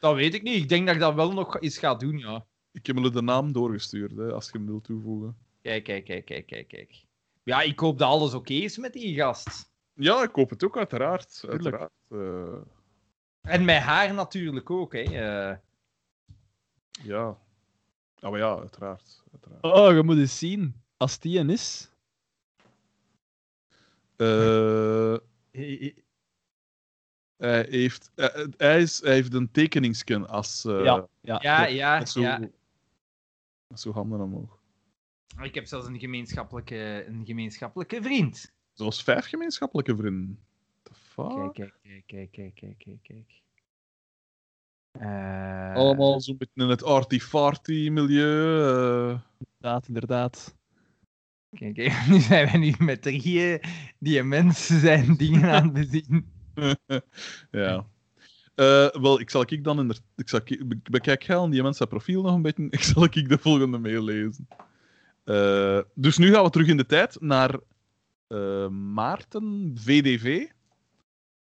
Dat 0.00 0.14
weet 0.14 0.34
ik 0.34 0.42
niet. 0.42 0.62
Ik 0.62 0.68
denk 0.68 0.86
dat 0.86 0.94
ik 0.94 1.00
dat 1.00 1.14
wel 1.14 1.32
nog 1.32 1.60
eens 1.60 1.78
ga 1.78 1.94
doen, 1.94 2.18
ja. 2.18 2.46
Ik 2.72 2.86
heb 2.86 2.96
hem 2.96 3.12
de 3.12 3.22
naam 3.22 3.52
doorgestuurd, 3.52 4.16
hè, 4.16 4.32
als 4.32 4.46
je 4.46 4.52
hem 4.52 4.66
wilt 4.66 4.84
toevoegen. 4.84 5.36
Kijk, 5.62 5.84
kijk, 5.84 6.04
kijk, 6.04 6.24
kijk, 6.24 6.46
kijk, 6.46 6.68
kijk. 6.68 7.04
Ja, 7.42 7.60
ik 7.62 7.78
hoop 7.78 7.98
dat 7.98 8.08
alles 8.08 8.34
oké 8.34 8.52
is 8.52 8.78
met 8.78 8.92
die 8.92 9.14
gast. 9.14 9.70
Ja, 9.94 10.22
ik 10.22 10.34
hoop 10.34 10.50
het 10.50 10.64
ook, 10.64 10.76
uiteraard. 10.76 11.40
Tuurlijk. 11.40 11.62
uiteraard. 11.64 11.92
Eh, 12.08 13.52
En 13.52 13.64
met 13.64 13.78
haar 13.78 14.14
natuurlijk 14.14 14.70
ook, 14.70 14.92
hè. 14.92 15.00
eh. 15.00 15.56
ja. 17.02 17.38
Ah, 18.20 18.30
maar 18.30 18.38
ja, 18.40 18.56
uiteraard. 18.58 19.22
uiteraard. 19.32 19.64
Oh, 19.64 19.96
je 19.96 20.02
moet 20.02 20.16
eens 20.16 20.38
zien. 20.38 20.74
Als 20.96 21.18
die 21.18 21.38
een 21.38 21.50
is... 21.50 21.90
Eh, 24.16 25.14
hij, 27.40 27.66
heeft, 27.70 28.10
eh, 28.14 28.46
hij, 28.56 28.80
is, 28.80 29.00
hij 29.00 29.12
heeft 29.14 29.34
een 29.34 29.50
tekeningsken 29.50 30.28
als... 30.28 30.64
eh, 30.64 30.84
Ja, 30.84 31.08
ja. 31.20 31.38
Ja, 31.42 31.66
ja, 31.66 32.04
zo, 32.04 32.20
ja. 32.20 32.40
zo 33.74 33.92
handen 33.92 34.20
omhoog. 34.20 34.58
Ik 35.42 35.54
heb 35.54 35.66
zelfs 35.66 35.86
een 35.86 35.98
gemeenschappelijke, 35.98 37.04
een 37.06 37.22
gemeenschappelijke 37.26 38.02
vriend. 38.02 38.52
Zoals 38.72 39.02
vijf 39.02 39.26
gemeenschappelijke 39.26 39.96
vrienden. 39.96 40.38
The 40.82 40.94
fuck? 40.94 41.52
Kijk, 41.52 41.52
kijk, 41.82 42.02
kijk, 42.06 42.06
kijk, 42.06 42.30
kijk, 42.32 42.54
kijk, 42.54 42.78
kijk, 42.78 42.98
kijk. 43.02 43.38
Eh, 44.98 45.74
Allemaal 45.74 46.20
zo'n 46.20 46.36
beetje 46.36 46.62
in 46.62 46.68
het 46.68 46.82
arty-farty 46.84 47.88
milieu. 47.92 48.62
eh. 48.62 49.10
Ah, 49.12 49.20
Inderdaad, 49.38 49.86
inderdaad. 49.88 50.56
Kijk, 51.56 51.74
kijk, 51.74 52.06
nu 52.08 52.18
zijn 52.20 52.50
we 52.50 52.58
nu 52.58 52.74
met 52.78 53.02
drieën 53.02 53.60
die 53.98 54.22
mensen 54.22 54.80
zijn 54.80 55.16
dingen 55.16 55.44
aan 55.50 55.64
het 55.64 55.72
bezien. 55.72 56.32
ja. 57.50 57.86
Eh, 58.60 58.88
wel, 58.90 59.20
ik 59.20 59.30
zal 59.30 59.44
ik 59.46 59.64
dan 59.64 59.78
in 59.78 59.94
ik 60.16 60.28
zal 60.28 60.40
bekijk 60.90 61.24
heel 61.24 61.50
die 61.50 61.62
mensen 61.62 61.88
profiel 61.88 62.22
nog 62.22 62.34
een 62.34 62.42
beetje. 62.42 62.66
Ik 62.78 62.82
zal 62.82 63.04
ik 63.04 63.28
de 63.28 63.38
volgende 63.38 63.78
mail 63.78 64.02
lezen. 64.02 64.48
Eh, 65.24 65.80
dus 65.94 66.18
nu 66.18 66.32
gaan 66.32 66.44
we 66.44 66.50
terug 66.50 66.66
in 66.66 66.76
de 66.76 66.86
tijd 66.86 67.20
naar 67.20 67.58
eh, 68.26 68.68
Maarten 68.68 69.72
VDV. 69.74 70.46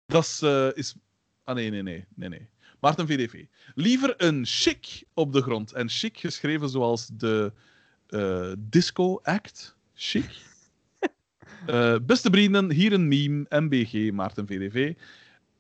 Dat 0.06 0.24
is, 0.24 0.42
is. 0.74 0.95
Ah 1.43 1.56
nee, 1.56 1.69
nee, 1.69 1.84
nee, 1.84 2.06
nee, 2.16 2.30
nee. 2.30 2.50
Maarten 2.80 3.08
VDV. 3.08 3.45
Liever 3.76 4.14
een 4.17 4.45
chic 4.45 5.03
op 5.14 5.34
de 5.34 5.42
grond. 5.42 5.72
En 5.72 5.90
chic 5.90 6.17
geschreven 6.17 6.69
zoals 6.69 7.09
de 7.14 7.51
disco 8.58 9.19
act. 9.24 9.76
Chic. 9.93 10.45
Eh, 11.66 11.95
beste 12.01 12.30
vrienden, 12.32 12.72
hier 12.72 12.93
een 12.93 13.08
meme. 13.08 13.45
MBG, 13.50 14.11
Maarten 14.11 14.48
VDV. 14.48 14.93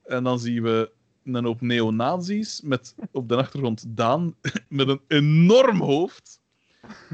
En 0.05 0.23
dan 0.23 0.39
zien 0.39 0.63
we 0.63 0.91
een 1.23 1.45
hoop 1.45 1.61
neonazis 1.61 2.61
met 2.61 2.95
op 3.11 3.29
de 3.29 3.35
achtergrond 3.35 3.83
Daan 3.87 4.35
met 4.69 4.87
een 4.87 5.01
enorm 5.07 5.81
hoofd. 5.81 6.39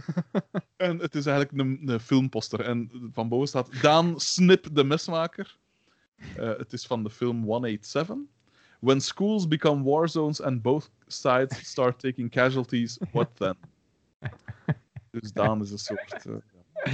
en 0.77 0.99
het 0.99 1.15
is 1.15 1.25
eigenlijk 1.25 1.59
een, 1.59 1.81
een 1.85 1.99
filmposter. 1.99 2.59
En 2.59 2.91
van 3.13 3.27
boven 3.29 3.47
staat 3.47 3.81
Daan 3.81 4.19
Snip 4.19 4.67
de 4.71 4.83
mesmaker. 4.83 5.57
Eh, 6.35 6.57
het 6.57 6.73
is 6.73 6.85
van 6.85 7.03
de 7.03 7.09
film 7.09 7.43
187. 7.43 8.17
When 8.79 9.01
schools 9.01 9.47
become 9.47 9.83
war 9.83 10.09
zones 10.09 10.41
and 10.41 10.61
both 10.61 10.91
sides 11.07 11.69
start 11.69 11.99
taking 11.99 12.31
casualties, 12.31 12.97
what 13.11 13.29
then? 13.33 13.55
Dus 15.11 15.31
Daan 15.31 15.61
is 15.61 15.71
een 15.71 15.77
soort... 15.77 16.25
eh, 16.25 16.93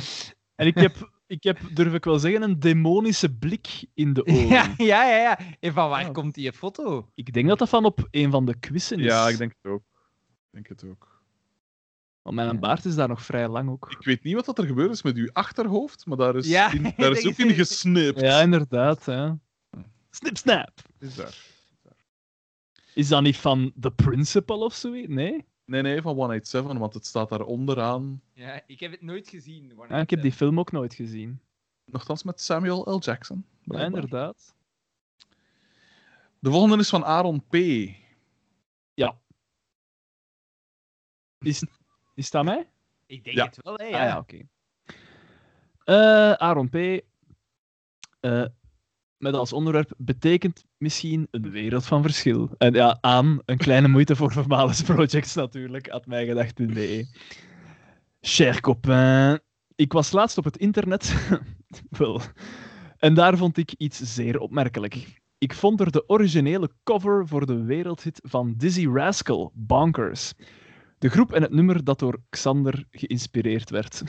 En 0.55 0.67
ik 0.67 0.75
heb, 0.75 1.11
ik 1.29 1.43
heb, 1.43 1.59
durf 1.73 1.93
ik 1.93 2.03
wel 2.03 2.19
zeggen, 2.19 2.41
een 2.41 2.59
demonische 2.59 3.33
blik 3.35 3.85
in 3.93 4.13
de 4.13 4.25
ogen. 4.25 4.47
Ja, 4.47 4.73
ja, 4.77 5.03
ja, 5.09 5.17
ja. 5.17 5.39
En 5.59 5.73
van 5.73 5.89
waar 5.89 6.01
Ja. 6.01 6.09
komt 6.11 6.33
die 6.35 6.53
foto? 6.53 7.09
Ik 7.15 7.33
denk 7.33 7.47
dat 7.47 7.59
dat 7.59 7.69
van 7.69 7.85
op 7.85 8.07
een 8.11 8.31
van 8.31 8.45
de 8.45 8.59
quizzen 8.59 8.99
is. 8.99 9.05
ja, 9.05 9.27
ik 9.27 9.37
denk 9.37 9.53
het 9.61 9.71
ook. 9.71 9.83
Ik 10.27 10.49
denk 10.51 10.67
het 10.67 10.83
ook. 10.83 11.21
Want 12.21 12.35
mijn 12.35 12.59
baard 12.59 12.85
is 12.85 12.95
daar 12.95 13.07
nog 13.07 13.23
vrij 13.23 13.47
lang 13.47 13.69
ook. 13.69 13.91
Ik 13.91 14.05
weet 14.05 14.23
niet 14.23 14.33
wat 14.35 14.45
dat 14.45 14.57
er 14.57 14.65
gebeurd 14.65 14.91
is 14.91 15.01
met 15.01 15.15
uw 15.15 15.29
achterhoofd, 15.33 16.05
maar 16.05 16.17
daar 16.17 16.35
is, 16.35 16.47
Ja, 16.47 16.73
in, 16.73 16.93
daar 16.97 17.11
is 17.11 17.25
ook 17.27 17.37
in 17.37 17.53
gesnipt. 17.53 18.19
Ja, 18.19 18.41
inderdaad. 18.41 19.05
Hè. 19.05 19.31
Snip, 20.09 20.37
snap. 20.37 20.71
Is 20.99 21.15
daar. 21.15 21.37
Is 22.93 23.07
dat 23.07 23.21
niet 23.21 23.37
van 23.37 23.71
The 23.79 23.91
Principal 23.91 24.59
of 24.59 24.73
zoiets? 24.73 25.07
Nee? 25.13 25.45
Nee, 25.69 25.81
nee, 25.81 26.01
van 26.01 26.15
187, 26.15 26.77
want 26.79 26.93
het 26.93 27.05
staat 27.05 27.29
daar 27.29 27.41
onderaan. 27.41 28.21
Ja, 28.33 28.61
ik 28.67 28.79
heb 28.79 28.91
het 28.91 29.01
nooit 29.01 29.29
gezien. 29.29 29.73
Ja, 29.89 29.99
ik 29.99 30.09
heb 30.09 30.21
die 30.21 30.31
film 30.31 30.59
ook 30.59 30.71
nooit 30.71 30.93
gezien. 30.93 31.41
Nogthans 31.85 32.23
met 32.23 32.41
Samuel 32.41 32.81
L. 32.95 32.99
Jackson. 32.99 33.45
Ja, 33.61 33.79
inderdaad. 33.85 34.55
De 36.39 36.49
volgende 36.51 36.77
is 36.77 36.89
van 36.89 37.05
Aaron 37.05 37.43
P. 37.47 37.53
Is, 41.39 41.63
is 42.15 42.31
dat 42.31 42.43
mij? 42.43 42.69
Ik 43.05 43.23
denk 43.23 43.35
Ja. 43.35 43.45
het 43.45 43.59
wel, 43.63 43.75
hè. 43.75 43.83
Ah 43.85 43.89
Ja. 43.91 44.03
ja, 44.05 44.17
oké. 44.17 44.47
Eh, 45.83 46.31
Aaron 46.31 46.69
P. 46.69 46.75
eh, 46.75 48.45
met 49.19 49.33
als 49.33 49.53
onderwerp 49.53 49.93
betekent 49.97 50.63
misschien 50.77 51.27
een 51.31 51.49
wereld 51.51 51.85
van 51.85 52.01
verschil. 52.01 52.49
En 52.57 52.73
ja, 52.73 52.97
aan 53.01 53.39
een 53.45 53.57
kleine 53.57 53.87
moeite 53.87 54.15
voor 54.15 54.31
Vermales 54.31 54.81
Projects 54.81 55.33
natuurlijk, 55.33 55.89
at 55.89 56.05
mijgedacht.be. 56.05 57.07
Cher 58.21 58.61
copain, 58.61 59.39
ik 59.75 59.93
was 59.93 60.11
laatst 60.11 60.37
op 60.37 60.43
het 60.43 60.57
internet. 60.57 61.15
Wel. 61.97 62.21
En 62.97 63.13
daar 63.13 63.37
vond 63.37 63.57
ik 63.57 63.73
iets 63.77 63.99
zeer 63.99 64.39
opmerkelijk. 64.39 65.21
Ik 65.37 65.53
vond 65.53 65.79
er 65.79 65.91
de 65.91 66.03
originele 66.07 66.69
cover 66.83 67.27
voor 67.27 67.45
de 67.45 67.63
wereldhit 67.63 68.19
van 68.23 68.53
Dizzy 68.57 68.87
Rascal, 68.87 69.51
Bonkers. 69.55 70.33
De 70.99 71.09
groep 71.09 71.33
en 71.33 71.41
het 71.41 71.51
nummer 71.51 71.83
dat 71.83 71.99
door 71.99 72.19
Xander 72.29 72.85
geïnspireerd 72.91 73.69
werd. 73.69 74.03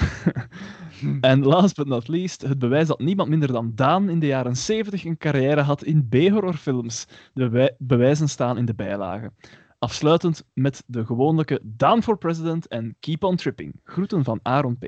en 1.20 1.43
last 1.43 1.77
but 1.77 1.86
not 1.86 2.09
least, 2.09 2.43
het 2.43 2.59
bewijs 2.59 2.86
dat 2.86 2.99
niemand 2.99 3.28
minder 3.28 3.52
dan 3.52 3.73
Daan 3.75 4.09
in 4.09 4.19
de 4.19 4.27
jaren 4.27 4.57
70 4.57 5.05
een 5.05 5.17
carrière 5.17 5.60
had 5.60 5.85
in 5.85 6.09
B-horrorfilms. 6.09 7.07
De 7.35 7.49
bewij- 7.49 7.75
bewijzen 7.78 8.28
staan 8.28 8.59
in 8.59 8.65
de 8.65 8.75
bijlagen. 8.75 9.35
Afsluitend 9.78 10.44
met 10.52 10.83
de 10.86 11.07
gewone 11.07 11.60
Down 11.62 12.01
for 12.01 12.19
President 12.19 12.67
en 12.69 12.97
Keep 13.01 13.25
on 13.25 13.36
Tripping. 13.36 13.81
Groeten 13.85 14.25
van 14.25 14.41
Aaron 14.43 14.78
P. 14.78 14.85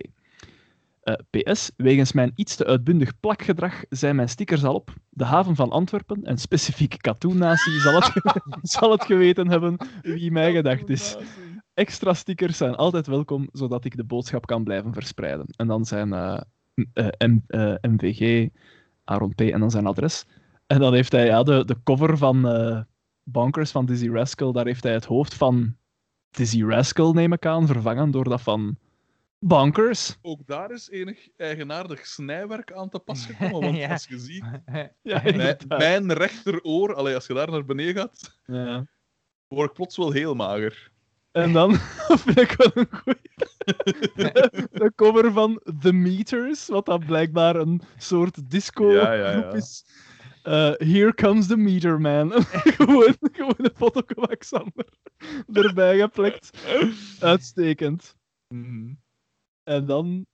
Eh, 1.02 1.14
PS, 1.30 1.70
wegens 1.76 2.12
mijn 2.12 2.32
iets 2.34 2.56
te 2.56 2.66
uitbundig 2.66 3.20
plakgedrag 3.20 3.84
zijn 3.88 4.16
mijn 4.16 4.28
stickers 4.28 4.64
al 4.64 4.74
op. 4.74 4.94
De 5.08 5.24
haven 5.24 5.56
van 5.56 5.70
Antwerpen 5.70 6.24
en 6.24 6.38
specifiek 6.38 6.94
Katoen 7.00 7.38
Natie 7.38 7.80
zal 7.80 7.94
het, 7.94 8.12
zal 8.72 8.90
het 8.90 9.04
geweten 9.04 9.48
hebben 9.48 9.76
wie 10.02 10.30
mij 10.30 10.52
gedacht 10.52 10.88
is. 10.88 11.16
Extra 11.74 12.14
stickers 12.14 12.56
zijn 12.56 12.74
altijd 12.74 13.06
welkom, 13.06 13.48
zodat 13.52 13.84
ik 13.84 13.96
de 13.96 14.04
boodschap 14.04 14.46
kan 14.46 14.64
blijven 14.64 14.92
verspreiden. 14.92 15.46
En 15.56 15.66
dan 15.66 15.84
zijn 15.84 16.12
eh, 16.12 16.40
m- 16.74 16.82
eh, 16.92 17.28
M- 17.28 17.38
eh, 17.46 17.74
MVG, 17.80 18.48
Aaron 19.04 19.34
P. 19.34 19.40
en 19.40 19.60
dan 19.60 19.70
zijn 19.70 19.86
adres. 19.86 20.24
En 20.66 20.78
dan 20.80 20.94
heeft 20.94 21.12
hij 21.12 21.26
ja, 21.26 21.42
de, 21.42 21.64
de 21.64 21.76
cover 21.84 22.18
van 22.18 22.48
eh 22.48 22.80
Bonkers 23.24 23.70
van 23.70 23.86
Dizzy 23.86 24.08
Rascal, 24.08 24.52
daar 24.52 24.66
heeft 24.66 24.82
hij 24.82 24.92
het 24.92 25.04
hoofd 25.04 25.34
van 25.34 25.76
Dizzy 26.30 26.62
Rascal, 26.62 27.12
neem 27.12 27.32
ik 27.32 27.46
aan, 27.46 27.66
vervangen 27.66 28.10
door 28.10 28.24
dat 28.24 28.40
van 28.40 28.76
Bonkers. 29.38 30.18
Ook 30.22 30.46
daar 30.46 30.70
is 30.70 30.90
enig 30.90 31.28
eigenaardig 31.36 32.06
snijwerk 32.06 32.72
aan 32.72 32.88
te 32.88 32.98
pas 32.98 33.26
gekomen. 33.26 33.60
Want 33.60 33.76
Ja. 33.84 33.90
als 33.90 34.06
je 34.06 34.18
ziet, 34.18 34.44
Ja, 35.02 35.22
mijn 35.68 36.12
rechteroor, 36.12 36.94
allee, 36.94 37.14
als 37.14 37.26
je 37.26 37.34
daar 37.34 37.50
naar 37.50 37.64
beneden 37.64 37.94
gaat, 37.94 38.38
Ja. 38.46 38.86
word 39.48 39.68
ik 39.68 39.74
plots 39.76 39.96
wel 39.96 40.10
heel 40.12 40.34
mager. 40.34 40.91
En 41.32 41.52
dan 41.52 41.74
vind 42.24 42.38
ik 42.40 42.52
wel 42.56 42.70
een 42.74 42.88
goeie. 42.90 43.30
De, 44.14 44.50
de 44.82 44.92
cover 44.94 45.32
van 45.32 45.60
The 45.80 45.92
Meters, 45.92 46.66
wat 46.66 46.86
dan 46.86 47.04
blijkbaar 47.06 47.56
een 47.56 47.82
soort 47.96 48.50
disco 48.50 48.92
Ja, 48.92 49.12
ja, 49.12 49.30
ja. 49.30 49.40
groep 49.40 49.54
is. 49.54 49.84
Eh, 50.42 50.72
Here 50.76 51.14
comes 51.14 51.46
the 51.46 51.56
meter 51.56 52.00
man. 52.00 52.32
gewoon, 52.32 53.16
gewoon 53.32 53.54
een 53.56 53.70
foto 53.74 54.00
van 54.06 54.24
Alexander 54.24 54.88
erbij 55.52 55.98
geplakt. 55.98 56.66
Uitstekend. 57.20 58.16
En 59.62 59.86
dan 59.86 60.26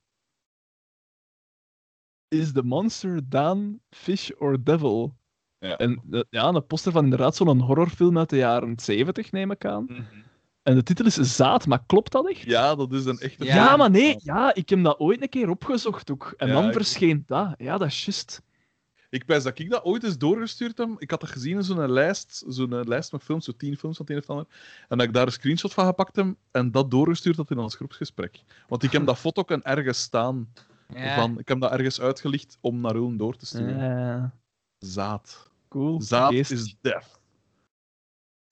is 2.28 2.52
de 2.52 2.62
monster 2.62 3.28
Daan 3.28 3.81
Fish 3.91 4.31
or 4.39 4.65
Devil. 4.65 5.17
Ja. 5.59 5.77
En 5.77 6.02
eh, 6.10 6.20
ja, 6.31 6.49
een 6.49 6.67
poster 6.67 6.93
van 6.93 7.05
inderdaad 7.05 7.36
zo'n 7.36 7.60
horrorfilm 7.60 8.18
uit 8.18 8.31
de 8.31 8.36
jaren 8.36 8.78
70, 8.81 9.33
neem 9.33 9.51
ik 9.51 9.65
aan. 9.65 9.86
En 10.68 10.74
de 10.74 10.82
titel 10.82 11.06
is 11.06 11.14
Zaad, 11.14 11.66
maar 11.66 11.82
klopt 11.86 12.12
dat 12.12 12.28
echt? 12.30 12.40
Ja, 12.42 12.74
dat 12.74 12.92
is 12.92 13.05
een 13.05 13.18
echte 13.18 13.44
Ja. 13.44 13.55
Ja, 13.55 13.76
maar 13.76 13.90
nee, 13.90 14.16
ja, 14.22 14.55
ik 14.55 14.68
heb 14.68 14.82
dat 14.84 14.98
ooit 14.98 15.22
een 15.22 15.28
keer 15.28 15.48
opgezocht 15.50 16.10
ook. 16.10 16.34
En 16.36 16.47
Ja, 16.48 16.52
dan 16.55 16.66
ik- 16.66 16.72
verscheen 16.72 17.22
dat. 17.26 17.55
Ja, 17.58 17.78
dat 17.78 17.88
is 17.88 18.05
juist. 18.05 18.42
Ik 19.10 19.24
pijs 19.26 19.42
dat 19.42 19.58
ik 19.58 19.70
dat 19.70 19.84
ooit 19.84 20.05
eens 20.05 20.18
doorgestuurd 20.18 20.78
heb. 20.78 20.88
Ik 20.98 21.10
had 21.10 21.20
dat 21.20 21.30
gezien 21.30 21.56
in 21.56 21.64
zo'n 21.64 21.90
lijst, 21.90 22.44
zo'n 22.48 22.88
lijst 22.88 23.12
met 23.12 23.22
films, 23.22 23.44
zo 23.44 23.52
tien 23.56 23.76
films 23.76 23.97
van 23.97 24.06
het 24.06 24.14
een 24.14 24.22
of 24.22 24.30
ander. 24.30 24.47
En 24.88 24.98
dat 24.98 25.06
ik 25.06 25.12
daar 25.12 25.26
een 25.26 25.32
screenshot 25.32 25.74
van 25.74 25.86
gepakt 25.86 26.16
heb 26.16 26.34
en 26.50 26.70
dat 26.70 26.90
doorgestuurd 26.90 27.36
had 27.36 27.50
in 27.50 27.58
ons 27.58 27.74
groepsgesprek. 27.74 28.40
Want 28.68 28.82
ik 28.82 28.92
heb 28.92 29.06
dat 29.06 29.18
foto 29.18 29.40
ook 29.40 29.50
ergens 29.50 30.00
staan. 30.00 30.48
Ja. 30.94 31.14
Van, 31.14 31.38
ik 31.38 31.48
heb 31.48 31.60
dat 31.60 31.70
ergens 31.72 32.00
uitgelicht 32.00 32.58
om 32.60 32.80
naar 32.80 32.94
Ulm 32.94 33.16
door 33.16 33.36
te 33.36 33.47
sturen. 33.47 34.14
Eh, 34.16 34.24
Zaad. 34.78 35.50
cool. 35.68 36.02
Zaad 36.02 36.30
Geest. 36.32 36.50
is 36.50 36.76
death. 36.80 37.17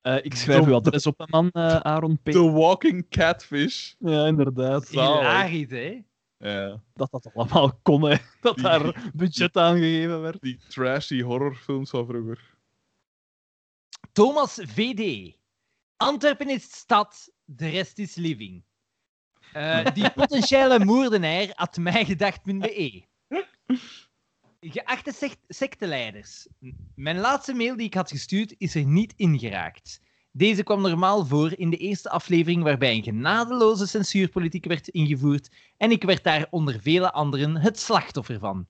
Eh, 0.07 0.17
ik 0.25 0.35
schrijf 0.35 0.65
De- 0.65 0.71
uw 0.71 0.75
adres 0.75 1.07
op, 1.07 1.27
man, 1.31 1.51
eh, 1.51 1.77
Aaron 1.77 2.19
P. 2.23 2.31
The 2.31 2.51
walking 2.51 3.09
catfish. 3.09 3.93
Ja, 3.99 4.27
inderdaad. 4.27 4.87
zalig. 4.87 5.19
Hilarisch, 5.19 5.71
hè? 5.71 6.03
Ja, 6.39 6.83
Dat 6.95 7.11
dat 7.11 7.31
allemaal 7.35 7.79
kon, 7.83 8.03
hè. 8.03 8.17
Dat 8.41 8.55
Die- 8.55 8.65
daar 8.65 9.11
budget 9.15 9.57
aangegeven 9.57 10.21
werd. 10.21 10.41
die 10.41 10.59
trashy 10.69 11.23
horrorfilms 11.23 11.91
van 11.91 12.07
vroeger. 12.07 12.55
Thomas 14.13 14.61
VD. 14.63 15.35
Antwerpen 15.97 16.49
is 16.51 16.63
stad, 16.77 17.33
de 17.45 17.69
rest 17.69 17.99
is 17.99 18.15
living. 18.15 18.65
Eh, 19.53 19.87
die 19.95 20.11
potentiële 20.21 20.85
moordenaar 20.85 21.47
had 21.55 21.77
mij 21.77 22.05
gedacht.be. 22.05 23.03
Geachte 24.61 25.13
sect- 25.13 25.45
secteleiders. 25.49 26.47
Mijn 26.95 27.19
laatste 27.19 27.55
mail 27.55 27.77
die 27.77 27.87
ik 27.87 27.95
had 27.95 28.11
gestuurd 28.11 28.55
is 28.59 28.75
er 28.75 28.85
niet 28.85 29.13
ingeraakt. 29.17 30.01
Deze 30.33 30.63
kwam 30.63 30.81
normaal 30.81 31.27
voor 31.27 31.53
in 31.57 31.71
de 31.71 31.77
eerste 31.77 32.11
aflevering 32.11 32.63
waarbij 32.63 32.95
een 32.95 33.03
genadeloze 33.03 33.87
censuurpolitiek 33.87 34.65
werd 34.65 34.89
ingevoerd 34.89 35.51
en 35.77 35.91
ik 35.91 36.03
werd 36.03 36.25
daar 36.25 36.47
onder 36.51 36.81
vele 36.81 37.13
anderen 37.13 37.57
het 37.57 37.79
slachtoffer 37.79 38.39
van. 38.39 38.67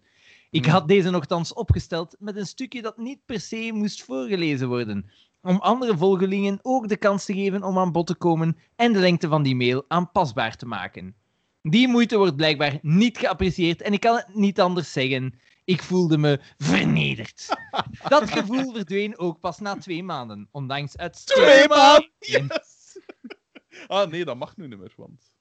Ik 0.50 0.64
Hmm. 0.64 0.72
had 0.72 0.88
deze 0.88 1.10
nogthans 1.10 1.52
opgesteld 1.52 2.16
met 2.18 2.36
een 2.36 2.46
stukje 2.46 2.82
dat 2.82 2.96
niet 2.98 3.18
per 3.26 3.40
se 3.40 3.70
moest 3.74 4.02
voorgelezen 4.02 4.68
worden, 4.68 5.10
om 5.42 5.56
andere 5.56 5.96
volgelingen 5.96 6.58
ook 6.62 6.88
de 6.88 6.96
kans 6.96 7.24
te 7.24 7.34
geven 7.34 7.62
om 7.62 7.78
aan 7.78 7.92
bod 7.92 8.06
te 8.06 8.14
komen 8.14 8.56
en 8.76 8.92
de 8.92 8.98
lengte 8.98 9.28
van 9.28 9.42
die 9.42 9.56
mail 9.56 9.84
aanpasbaar 9.88 10.56
te 10.56 10.66
maken. 10.66 11.14
Die 11.62 11.88
moeite 11.88 12.16
wordt 12.16 12.36
blijkbaar 12.36 12.78
niet 12.82 13.18
geapprecieerd 13.18 13.82
en 13.82 13.92
ik 13.92 14.00
kan 14.00 14.16
het 14.16 14.34
niet 14.34 14.60
anders 14.60 14.92
zeggen. 14.92 15.34
Ik 15.66 15.82
voelde 15.82 16.18
me 16.18 16.40
vernederd. 16.56 17.48
Dat 18.08 18.30
gevoel 18.30 18.72
verdween 18.72 19.18
ook 19.18 19.40
pas 19.40 19.58
na 19.58 19.76
twee 19.76 20.02
maanden, 20.02 20.48
ondanks 20.50 20.96
uitstekende... 20.96 21.50
Twee 21.50 21.68
maanden! 21.68 22.10
Yes! 22.18 22.74
Ah, 23.86 24.10
nee, 24.10 24.24
dat 24.24 24.36
mag 24.36 24.56
nu 24.56 24.68
niet 24.68 24.78
meer, 24.78 24.92
want... 24.96 25.32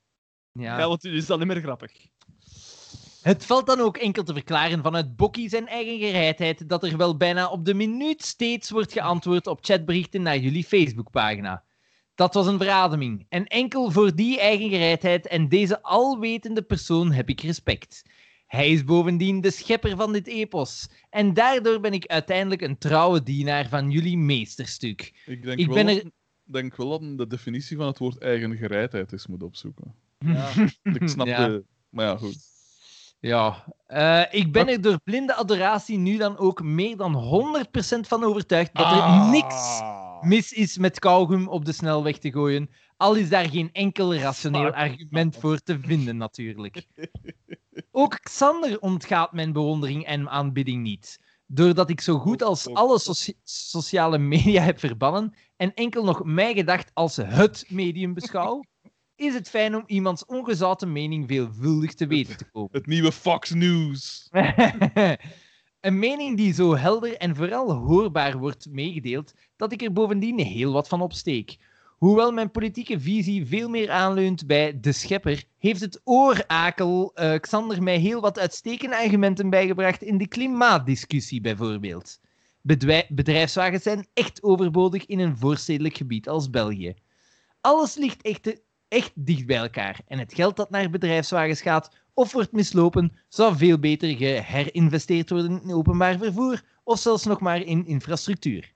Ja. 0.52 0.80
Ja, 0.80 0.88
want 0.88 1.04
nu 1.04 1.16
is 1.16 1.26
dat 1.26 1.38
niet 1.40 1.48
meer 1.48 1.62
grappig. 1.62 1.92
Het 3.22 3.46
valt 3.46 3.66
dan 3.66 3.80
ook 3.80 3.98
enkel 3.98 4.24
te 4.24 4.34
verklaren 4.34 4.84
vanuit 4.84 5.16
Bokkie 5.16 5.50
zijn 5.50 5.68
eigen 5.68 5.98
gereidheid 6.00 6.70
dat 6.70 6.84
er 6.84 6.98
wel 6.98 7.18
bijna 7.18 7.50
op 7.50 7.66
de 7.66 7.74
minuut 7.74 8.24
steeds 8.24 8.70
wordt 8.70 8.92
geantwoord 8.92 9.48
op 9.48 9.66
chatberichten 9.66 10.22
naar 10.22 10.38
jullie 10.38 10.64
Facebookpagina. 10.64 11.64
Dat 12.16 12.34
was 12.34 12.48
een 12.48 12.58
verademing. 12.58 13.26
En 13.30 13.46
enkel 13.46 13.92
voor 13.92 14.16
die 14.16 14.40
eigen 14.40 14.70
gereidheid 14.70 15.28
en 15.28 15.50
deze 15.50 15.82
alwetende 15.82 16.62
persoon 16.62 17.12
heb 17.12 17.30
ik 17.30 17.42
respect. 17.42 18.02
Hij 18.56 18.70
is 18.70 18.84
bovendien 18.84 19.42
de 19.42 19.52
schepper 19.52 19.96
van 19.96 20.14
dit 20.14 20.28
epos. 20.28 20.88
En 21.10 21.34
daardoor 21.34 21.80
ben 21.80 21.94
ik 21.94 22.06
uiteindelijk 22.06 22.62
een 22.62 22.78
trouwe 22.78 23.24
dienaar 23.24 23.68
van 23.70 23.92
jullie 23.92 24.18
meesterstuk. 24.18 25.24
Ik 25.26 25.44
denk, 25.44 25.60
Ik 25.60 25.66
wel, 25.66 25.76
ben 25.76 25.86
dat- 25.86 25.96
er... 25.96 26.12
denk 26.44 26.76
wel 26.76 26.90
dat 26.90 27.18
de 27.18 27.28
definitie 27.28 27.78
van 27.78 27.88
het 27.88 27.98
woord 27.98 28.18
eigen 28.18 28.56
gereidheid 28.58 29.12
is 29.12 29.28
moet 29.28 29.44
opzoeken. 29.44 29.94
Ja. 30.20 30.50
Ik 31.00 31.10
snap 31.10 31.28
Ja. 31.28 31.48
de... 31.48 31.64
Maar 31.90 32.06
ja, 32.06 32.18
goed. 32.18 32.38
Ja, 33.20 33.66
eh, 33.88 34.22
ik 34.32 34.52
ben 34.52 34.68
er 34.68 34.82
door 34.82 35.00
blinde 35.04 35.34
adoratie 35.36 35.98
nu 35.98 36.18
dan 36.18 36.38
ook 36.38 36.64
meer 36.64 36.98
dan 36.98 37.14
100% 37.16 38.08
van 38.08 38.24
overtuigd 38.24 38.74
dat 38.76 38.86
er 38.86 38.92
Ah. 38.92 39.30
niks 39.30 39.82
mis 40.22 40.54
is 40.54 40.78
met 40.78 41.00
kauwgum 41.00 41.48
op 41.48 41.66
de 41.66 41.72
snelweg 41.72 42.18
te 42.18 42.32
gooien. 42.32 42.70
Al 42.98 43.16
is 43.16 43.30
daar 43.30 43.50
geen 43.50 43.70
enkel 43.72 44.16
rationeel 44.16 44.72
argument 44.74 45.36
voor 45.38 45.60
te 45.60 45.80
vinden, 45.80 46.18
natuurlijk. 46.18 46.86
Ook 47.98 48.20
Xander 48.20 48.80
ontgaat 48.80 49.34
mijn 49.34 49.54
bewondering 49.54 50.06
en 50.06 50.30
aanbidding 50.30 50.82
niet. 50.82 51.20
Doordat 51.46 51.90
ik 51.90 52.02
zo 52.02 52.18
goed 52.18 52.44
als 52.44 52.74
alle 52.74 53.00
soci- 53.00 53.40
sociale 53.44 54.18
media 54.18 54.62
heb 54.62 54.80
verbannen 54.80 55.34
en 55.56 55.74
enkel 55.74 56.04
nog 56.04 56.24
mij 56.24 56.54
gedacht 56.54 56.92
als 56.94 57.16
het 57.16 57.66
medium 57.68 58.14
beschouw, 58.14 58.64
is 59.16 59.34
het 59.34 59.50
fijn 59.50 59.76
om 59.76 59.84
iemands 59.86 60.26
ongezouten 60.26 60.92
mening 60.92 61.28
veelvuldig 61.28 61.94
te 61.94 62.08
weten 62.08 62.38
te 62.38 62.50
komen. 62.52 62.70
Het 62.72 62.88
nieuwe 62.88 63.12
Fox 63.12 63.50
News. 63.50 64.28
een 65.80 66.00
mening 66.00 66.38
die 66.38 66.54
zo 66.54 66.76
helder 66.76 67.18
en 67.18 67.36
vooral 67.36 67.74
hoorbaar 67.74 68.38
wordt 68.38 68.68
meegedeeld, 68.70 69.34
dat 69.56 69.72
ik 69.72 69.82
er 69.82 69.94
bovendien 69.94 70.40
heel 70.40 70.72
wat 70.72 70.88
van 70.88 71.02
opsteek. 71.02 71.58
Hoewel 71.96 72.32
mijn 72.32 72.52
politieke 72.52 73.00
visie 73.00 73.46
veel 73.46 73.70
meer 73.70 73.92
aanleunt 73.92 74.48
bij 74.48 74.80
de 74.80 74.92
schepper, 74.92 75.44
heeft 75.58 75.82
het 75.82 76.02
oorakel 76.04 77.12
eh, 77.14 77.40
Xander 77.40 77.84
mij 77.84 77.98
heel 77.98 78.22
wat 78.22 78.40
uitstekende 78.40 78.98
argumenten 78.98 79.50
bijgebracht 79.50 80.02
in 80.02 80.18
de 80.18 80.28
klimaatdiscussie 80.28 81.42
bijvoorbeeld. 81.42 82.20
Bedrijfswagens 83.10 83.84
zijn 83.84 84.08
echt 84.14 84.44
overbodig 84.44 85.06
in 85.06 85.20
een 85.20 85.38
voorstedelijk 85.38 85.98
gebied 85.98 86.30
als 86.30 86.50
België. 86.50 86.94
Alles 87.62 87.96
ligt 87.96 88.22
echt, 88.22 88.62
echt 88.88 89.12
dicht 89.16 89.46
bij 89.46 89.58
elkaar 89.58 90.00
en 90.08 90.20
het 90.20 90.34
geld 90.34 90.56
dat 90.56 90.70
naar 90.70 90.90
bedrijfswagens 90.90 91.62
gaat 91.62 91.96
of 92.14 92.32
wordt 92.32 92.52
mislopen, 92.52 93.18
zou 93.30 93.58
veel 93.58 93.80
beter 93.80 94.16
geherinvesteerd 94.16 95.30
worden 95.30 95.62
in 95.64 95.74
openbaar 95.74 96.18
vervoer 96.18 96.64
of 96.84 97.00
zelfs 97.00 97.26
nog 97.26 97.40
maar 97.40 97.62
in 97.62 97.86
infrastructuur. 97.86 98.74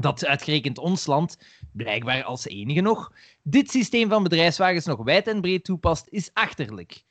Dat 0.00 0.26
uitgerekend 0.26 0.78
ons 0.78 1.06
land, 1.06 1.38
blijkbaar 1.76 2.24
als 2.24 2.46
enige 2.46 2.80
nog, 2.80 3.12
dit 3.42 3.70
systeem 3.70 4.08
van 4.08 4.22
bedrijfswagens 4.22 4.84
nog 4.84 5.04
wijd 5.04 5.26
en 5.26 5.40
breed 5.40 5.64
toepast, 5.64 6.06
is 6.10 6.30
achterlijk. 6.32 7.04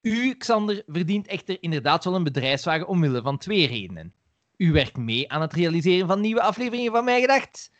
U, 0.00 0.34
Xander, 0.34 0.82
verdient 0.86 1.26
echter 1.26 1.56
inderdaad 1.60 2.04
wel 2.04 2.14
een 2.14 2.24
bedrijfswagen 2.24 2.88
omwille 2.88 3.22
van 3.22 3.38
twee 3.38 3.66
redenen. 3.66 4.14
U 4.56 4.72
werkt 4.72 4.96
mee 4.96 5.30
aan 5.30 5.40
het 5.40 5.52
realiseren 5.52 6.06
van 6.06 6.20
nieuwe 6.20 6.42
afleveringen 6.42 6.92
van 6.92 7.04
Mij 7.04 7.20
Gedacht. 7.20 7.70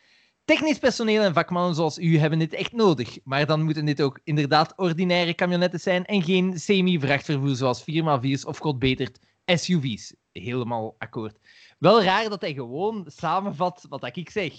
Technisch 0.45 0.77
personeel 0.77 1.21
en 1.21 1.33
vakmannen 1.33 1.75
zoals 1.75 1.97
u 1.97 2.17
hebben 2.17 2.39
dit 2.39 2.53
echt 2.53 2.71
nodig, 2.71 3.17
maar 3.23 3.45
dan 3.45 3.61
moeten 3.61 3.85
dit 3.85 4.01
ook 4.01 4.19
inderdaad 4.23 4.73
ordinaire 4.75 5.35
camionetten 5.35 5.79
zijn 5.79 6.05
en 6.05 6.23
geen 6.23 6.59
semi-vrachtvervoer 6.59 7.55
zoals 7.55 7.81
4x4's 7.81 8.45
of 8.45 8.57
god 8.57 8.79
betert 8.79 9.19
SUV's. 9.45 10.15
Helemaal 10.31 10.95
akkoord. 10.97 11.37
Wel 11.79 12.03
raar 12.03 12.29
dat 12.29 12.41
hij 12.41 12.53
gewoon 12.53 13.05
samenvat 13.07 13.85
wat 13.89 14.15
ik 14.15 14.29
zeg. 14.29 14.53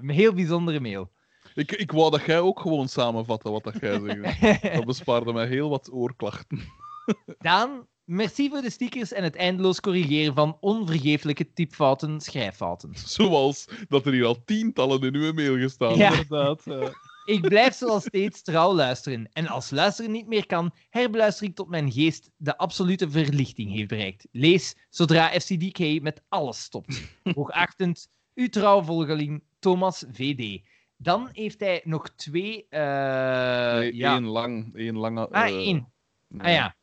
Een 0.00 0.08
heel 0.10 0.32
bijzondere 0.32 0.80
mail. 0.80 1.10
Ik, 1.54 1.72
ik 1.72 1.92
wou 1.92 2.10
dat 2.10 2.24
jij 2.24 2.40
ook 2.40 2.60
gewoon 2.60 2.88
samenvatte 2.88 3.50
wat 3.50 3.64
dat 3.64 3.80
jij 3.80 4.00
zegt. 4.00 4.62
Dat 4.76 4.84
bespaarde 4.84 5.32
mij 5.32 5.46
heel 5.46 5.68
wat 5.68 5.92
oorklachten. 5.92 6.60
Daan, 7.38 7.86
merci 8.04 8.48
voor 8.48 8.60
de 8.60 8.70
stickers 8.70 9.12
en 9.12 9.22
het 9.22 9.36
eindeloos 9.36 9.80
corrigeren 9.80 10.34
van 10.34 10.56
onvergeeflijke 10.60 11.52
typfouten, 11.52 12.20
schrijffouten. 12.20 12.90
Zoals 12.94 13.68
dat 13.88 14.06
er 14.06 14.12
hier 14.12 14.24
al 14.24 14.44
tientallen 14.44 15.00
in 15.00 15.14
uw 15.14 15.32
mail 15.32 15.56
gestaan 15.56 15.96
Ja. 15.96 16.10
Inderdaad. 16.10 16.64
Ik 17.24 17.40
blijf 17.40 17.74
zoals 17.74 18.04
steeds 18.04 18.42
trouw 18.42 18.74
luisteren. 18.74 19.28
En 19.32 19.46
als 19.46 19.70
luisteren 19.70 20.10
niet 20.10 20.26
meer 20.26 20.46
kan, 20.46 20.74
herbeluister 20.88 21.46
ik 21.46 21.54
tot 21.54 21.68
mijn 21.68 21.92
geest 21.92 22.30
de 22.36 22.56
absolute 22.56 23.10
verlichting 23.10 23.72
heeft 23.72 23.88
bereikt. 23.88 24.26
Lees 24.32 24.76
zodra 24.88 25.28
FCDK 25.28 26.02
met 26.02 26.22
alles 26.28 26.62
stopt. 26.62 27.02
Hoogachtend, 27.34 28.08
uw 28.40 28.48
trouwe 28.48 28.84
volgeling 28.84 29.42
Thomas 29.58 30.04
VD. 30.12 30.62
Dan 30.96 31.28
heeft 31.32 31.60
hij 31.60 31.80
nog 31.84 32.08
twee. 32.08 32.66
eh, 32.68 33.74
Nee, 33.78 33.96
ja. 33.96 34.14
één 34.14 34.24
lang, 34.24 34.74
één 34.76 34.96
lange... 34.96 35.28
Ah, 35.28 35.48
eh, 35.48 35.54
één. 35.54 35.92
Ah 36.38 36.50
ja. 36.52 36.76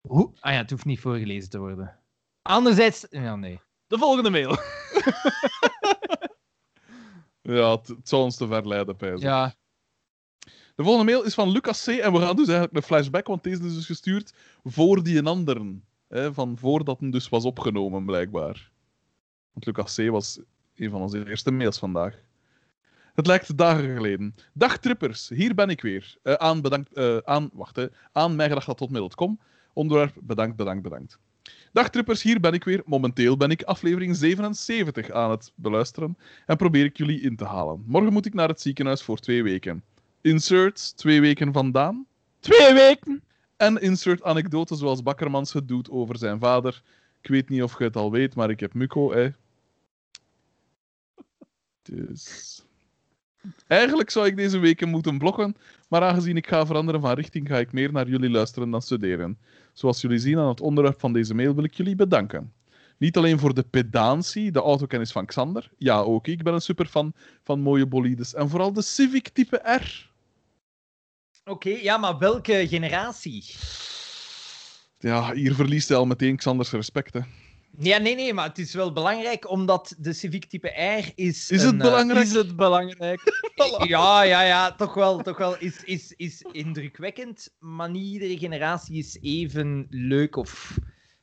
Hoe? 0.00 0.32
Ah 0.40 0.52
ja, 0.52 0.58
het 0.58 0.70
hoeft 0.70 0.84
niet 0.84 1.00
voorgelezen 1.00 1.50
te 1.50 1.58
worden. 1.58 1.98
Anderzijds. 2.42 3.06
Ja, 3.10 3.36
nee. 3.36 3.60
De 3.86 3.98
volgende 3.98 4.30
mail. 4.30 4.56
Ja, 7.42 7.70
het, 7.70 7.88
het 7.88 8.08
zou 8.08 8.22
ons 8.22 8.36
te 8.36 8.46
ver 8.46 8.68
leiden, 8.68 8.96
pijs. 8.96 9.20
Ja. 9.20 9.54
De 10.74 10.82
volgende 10.82 11.04
mail 11.12 11.24
is 11.24 11.34
van 11.34 11.50
Lucas 11.50 11.84
C. 11.84 11.88
En 11.88 12.12
we 12.12 12.18
gaan 12.18 12.36
dus 12.36 12.48
eigenlijk 12.48 12.76
een 12.76 12.82
flashback, 12.82 13.26
want 13.26 13.42
deze 13.42 13.64
is 13.64 13.74
dus 13.74 13.86
gestuurd 13.86 14.34
voor 14.64 15.02
die 15.02 15.18
een 15.18 15.26
anderen. 15.26 15.84
Hè, 16.08 16.32
van 16.34 16.58
voordat 16.58 17.00
hem 17.00 17.10
dus 17.10 17.28
was 17.28 17.44
opgenomen, 17.44 18.04
blijkbaar. 18.04 18.70
Want 19.52 19.66
Lucas 19.66 19.94
C. 19.94 20.08
was 20.10 20.40
een 20.80 20.90
van 20.90 21.00
onze 21.00 21.28
eerste 21.28 21.50
mails 21.50 21.78
vandaag. 21.78 22.14
Het 23.14 23.26
lijkt 23.26 23.56
dagen 23.56 23.94
geleden. 23.94 24.34
Dag 24.52 24.78
trippers, 24.78 25.28
hier 25.28 25.54
ben 25.54 25.68
ik 25.68 25.80
weer. 25.80 26.16
Eh, 26.22 26.34
aan, 26.34 26.60
bedankt, 26.60 26.92
eh, 26.92 27.16
aan, 27.16 27.50
wacht, 27.52 27.76
hè, 27.76 27.86
aan. 28.12 28.40
Onderwerp 29.72 30.14
bedankt, 30.20 30.56
bedankt, 30.56 30.82
bedankt. 30.82 31.18
Dag 31.72 31.90
trippers, 31.90 32.22
hier 32.22 32.40
ben 32.40 32.52
ik 32.52 32.64
weer. 32.64 32.82
Momenteel 32.84 33.36
ben 33.36 33.50
ik 33.50 33.62
aflevering 33.62 34.16
77 34.16 35.10
aan 35.10 35.30
het 35.30 35.52
beluisteren 35.54 36.16
en 36.46 36.56
probeer 36.56 36.84
ik 36.84 36.96
jullie 36.96 37.20
in 37.20 37.36
te 37.36 37.44
halen. 37.44 37.82
Morgen 37.86 38.12
moet 38.12 38.26
ik 38.26 38.34
naar 38.34 38.48
het 38.48 38.60
ziekenhuis 38.60 39.02
voor 39.02 39.18
twee 39.18 39.42
weken. 39.42 39.82
Insert 40.20 40.96
twee 40.96 41.20
weken 41.20 41.52
vandaan. 41.52 42.06
Twee 42.40 42.72
weken. 42.74 43.22
En 43.56 43.80
insert 43.80 44.22
anekdote 44.22 44.76
zoals 44.76 45.02
Bakkermans 45.02 45.52
het 45.52 45.68
doet 45.68 45.90
over 45.90 46.18
zijn 46.18 46.40
vader. 46.40 46.82
Ik 47.20 47.30
weet 47.30 47.48
niet 47.48 47.62
of 47.62 47.78
je 47.78 47.84
het 47.84 47.96
al 47.96 48.10
weet, 48.10 48.34
maar 48.34 48.50
ik 48.50 48.60
heb 48.60 48.74
Muko, 48.74 49.12
hè. 49.12 49.28
Dus... 51.82 52.62
Eigenlijk 53.66 54.10
zou 54.10 54.26
ik 54.26 54.36
deze 54.36 54.58
weken 54.58 54.88
moeten 54.88 55.18
blokken, 55.18 55.56
maar 55.88 56.02
aangezien 56.02 56.36
ik 56.36 56.46
ga 56.46 56.66
veranderen 56.66 57.00
van 57.00 57.12
richting, 57.12 57.48
ga 57.48 57.58
ik 57.58 57.72
meer 57.72 57.92
naar 57.92 58.08
jullie 58.08 58.30
luisteren 58.30 58.70
dan 58.70 58.82
studeren. 58.82 59.38
Zoals 59.72 60.00
jullie 60.00 60.18
zien 60.18 60.38
aan 60.38 60.48
het 60.48 60.60
onderwerp 60.60 61.00
van 61.00 61.12
deze 61.12 61.34
mail 61.34 61.54
wil 61.54 61.64
ik 61.64 61.74
jullie 61.74 61.94
bedanken. 61.94 62.52
Niet 62.98 63.16
alleen 63.16 63.38
voor 63.38 63.54
de 63.54 63.62
pedantie, 63.62 64.50
de 64.50 64.60
autokennis 64.60 65.12
van 65.12 65.26
Xander. 65.26 65.70
Ja, 65.78 65.98
ook 65.98 66.26
ik 66.26 66.42
ben 66.42 66.54
een 66.54 66.60
superfan 66.60 67.12
van 67.42 67.60
mooie 67.60 67.86
bolides. 67.86 68.34
En 68.34 68.48
vooral 68.48 68.72
de 68.72 68.82
Civic 68.82 69.28
type 69.28 69.56
R. 69.56 70.10
Oké, 71.44 71.68
ja, 71.68 71.96
maar 71.96 72.18
welke 72.18 72.66
generatie? 72.68 73.44
Ja, 74.98 75.32
hier 75.32 75.54
verliest 75.54 75.88
hij 75.88 75.96
al 75.96 76.06
meteen 76.06 76.36
Xanders 76.36 76.70
respect, 76.70 77.14
hè. 77.14 77.20
Ja, 77.78 77.98
nee, 77.98 78.14
nee, 78.14 78.34
maar 78.34 78.48
het 78.48 78.58
is 78.58 78.74
wel 78.74 78.92
belangrijk 78.92 79.50
omdat 79.50 79.94
de 79.98 80.12
Civic 80.12 80.44
Type 80.44 80.68
R 80.68 81.12
is. 81.14 81.50
Is 81.50 81.62
een, 81.62 81.66
het 81.66 81.76
eh, 81.76 81.90
belangrijk? 81.90 82.26
Is 82.26 82.32
het 82.32 82.56
belangrijk? 82.56 83.20
Ja, 83.86 84.22
ja, 84.22 84.42
ja, 84.42 84.72
toch 84.72 84.94
wel. 84.94 85.22
Toch 85.22 85.38
wel 85.38 85.58
is, 85.58 85.84
is, 85.84 86.14
is 86.16 86.44
indrukwekkend, 86.52 87.54
maar 87.58 87.90
niet 87.90 88.12
iedere 88.12 88.38
generatie 88.38 88.98
is 88.98 89.18
even 89.20 89.86
leuk 89.90 90.36
of 90.36 90.78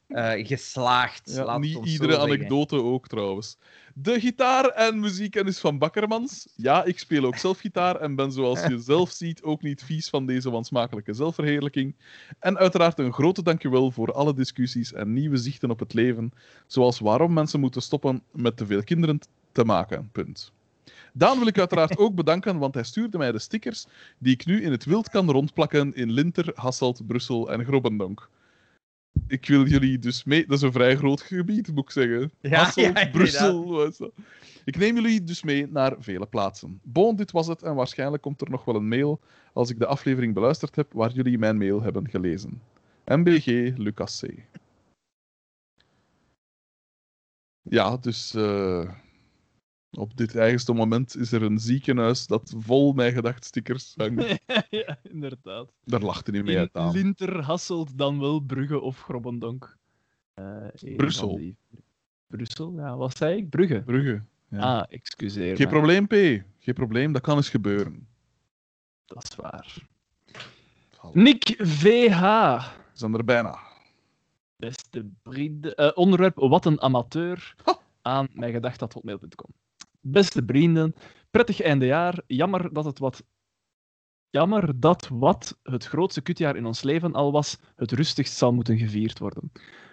eh, 0.08 0.46
geslaagd. 0.48 1.32
Ja, 1.34 1.46
laat 1.46 1.54
het 1.54 1.64
niet 1.64 1.86
iedere 1.86 2.12
zeggen. 2.12 2.32
anekdote 2.32 2.76
ook 2.76 3.08
trouwens. 3.08 3.58
De 3.94 4.20
gitaar- 4.20 4.70
en 4.70 5.00
muziekkennis 5.00 5.60
van 5.60 5.78
Bakkermans. 5.78 6.48
Ja, 6.56 6.84
ik 6.84 7.00
speel 7.00 7.24
ook 7.24 7.36
zelf 7.36 7.60
gitaar 7.60 7.96
en 7.96 8.16
ben 8.16 8.32
zoals 8.32 8.66
je 8.66 8.80
zelf 8.94 9.12
ziet 9.12 9.44
ook 9.44 9.62
niet 9.62 9.84
vies 9.84 10.10
van 10.10 10.26
deze 10.26 10.50
wansmakelijke 10.50 11.14
zelfverheerlijking. 11.14 11.96
En 12.40 12.58
uiteraard 12.58 13.00
een 13.00 13.14
grote 13.14 13.44
dankjewel 13.44 13.92
voor 13.92 14.14
alle 14.14 14.34
discussies 14.34 14.94
en 14.94 15.14
nieuwe 15.14 15.38
zichten 15.38 15.70
op 15.70 15.80
het 15.80 15.94
leven, 15.94 16.32
zoals 16.68 17.00
waarom 17.00 17.34
mensen 17.34 17.60
moeten 17.60 17.82
stoppen 17.82 18.22
met 18.32 18.58
te 18.58 18.66
veel 18.66 18.84
kinderen 18.84 19.20
te 19.52 19.64
maken. 19.64 20.10
Punt. 20.12 20.52
Daan 21.14 21.38
wil 21.38 21.48
ik 21.48 21.60
uiteraard 21.60 21.98
ook 22.04 22.16
bedanken, 22.16 22.58
want 22.58 22.74
hij 22.74 22.84
stuurde 22.84 23.18
mij 23.18 23.32
de 23.32 23.40
stickers 23.40 23.86
die 24.18 24.34
ik 24.34 24.46
nu 24.46 24.62
in 24.62 24.72
het 24.72 24.86
wild 24.86 25.10
kan 25.10 25.32
rondplakken 25.32 25.94
in 25.96 26.12
Linter, 26.12 26.52
Hasselt, 26.56 27.08
Brussel 27.08 27.52
en 27.52 27.66
Grobbendonk. 27.66 28.30
Ik 29.28 29.48
wil 29.48 29.66
jullie 29.66 30.00
dus 30.00 30.24
mee... 30.24 30.46
Dat 30.46 30.58
is 30.58 30.64
een 30.64 30.72
vrij 30.72 30.98
groot 30.98 31.22
gebied, 31.22 31.74
moet 31.74 31.84
ik 31.84 31.92
zeggen. 31.92 32.32
Ja, 32.42 32.64
Hasselt, 32.64 33.00
ja. 33.00 33.10
Brussel, 33.10 33.68
wat 33.68 33.98
dat? 33.98 34.12
Ik 34.66 34.78
neem 34.78 34.96
jullie 34.96 35.24
dus 35.24 35.44
mee 35.44 35.68
naar 35.68 35.96
vele 36.00 36.26
plaatsen. 36.26 36.80
Bon, 36.84 37.16
dit 37.16 37.32
was 37.32 37.48
het 37.48 37.64
en 37.64 37.76
waarschijnlijk 37.76 38.24
komt 38.24 38.42
er 38.42 38.50
nog 38.50 38.66
wel 38.66 38.76
een 38.76 38.88
mail 38.88 39.20
als 39.54 39.70
ik 39.70 39.80
de 39.80 39.86
aflevering 39.86 40.34
beluisterd 40.34 40.76
heb 40.76 40.94
waar 40.94 41.12
jullie 41.12 41.38
mijn 41.38 41.58
mail 41.58 41.82
hebben 41.82 42.10
gelezen. 42.10 42.62
MBG 43.06 43.78
Lucas 43.78 44.24
C. 44.26 44.30
Ja, 47.62 47.98
dus 47.98 48.34
eh, 48.34 48.90
op 49.98 50.18
dit 50.18 50.36
eigenste 50.36 50.74
moment 50.74 51.16
is 51.18 51.32
er 51.32 51.42
een 51.42 51.60
ziekenhuis 51.60 52.28
dat 52.28 52.54
vol 52.58 52.94
mij 52.94 53.14
gedacht 53.14 53.46
stickers 53.46 53.94
hangt. 53.96 54.38
ja, 54.70 55.00
inderdaad. 55.04 55.72
Daar 55.84 56.02
lacht 56.02 56.28
hij 56.28 56.36
niet 56.36 56.46
mee 56.46 56.54
In 56.56 56.60
uit 56.60 56.76
aan. 56.76 56.92
Linter, 56.92 57.42
Hasselt, 57.44 57.98
dan 57.98 58.20
wel 58.20 58.40
Brugge 58.40 58.80
of 58.80 59.02
Grobbendonk. 59.02 59.78
Eh, 60.34 60.68
Brussel. 60.96 61.36
die- 61.36 61.58
Brussel? 62.28 62.74
Ja, 62.76 62.98
wat 62.98 63.18
zei 63.18 63.38
ik? 63.38 63.50
Brugge. 63.50 63.82
Brugge. 63.86 64.24
Ja. 64.50 64.60
Ah, 64.60 64.84
excuseer. 64.90 65.56
Geen 65.56 65.68
probleem, 65.68 66.08
P. 66.08 66.12
Geen 66.60 66.74
probleem, 66.74 67.12
dat 67.12 67.22
kan 67.22 67.36
eens 67.38 67.50
gebeuren. 67.50 68.08
Dat 69.06 69.24
is 69.24 69.36
waar. 69.36 69.78
Nick 71.14 71.56
VH. 71.58 72.22
We 72.22 72.94
zijn 72.94 73.14
er 73.14 73.24
bijna. 73.24 73.60
Beste 74.56 75.10
vrienden. 75.24 75.76
eh, 75.76 75.92
onderwerp 75.96 76.36
Wat 76.36 76.66
een 76.66 76.82
amateur. 76.82 77.56
Ha. 77.64 77.80
Aan 78.02 78.28
mijgedacht.hotmail.com. 78.34 79.52
Beste 80.12 80.44
vrienden, 80.46 80.96
prettig 81.32 81.62
eindejaar. 81.62 82.22
Jammer 82.28 82.74
dat 82.74 82.86
het 82.86 83.00
wat. 83.00 83.24
Jammer 84.30 84.80
dat 84.80 85.10
wat 85.12 85.60
het 85.64 85.86
grootste 85.86 86.22
kutjaar 86.22 86.56
in 86.56 86.66
ons 86.66 86.84
leven 86.84 87.14
al 87.14 87.32
was, 87.32 87.58
het 87.76 87.92
rustigst 87.92 88.34
zal 88.34 88.54
moeten 88.54 88.78
gevierd 88.78 89.20
worden. 89.20 89.52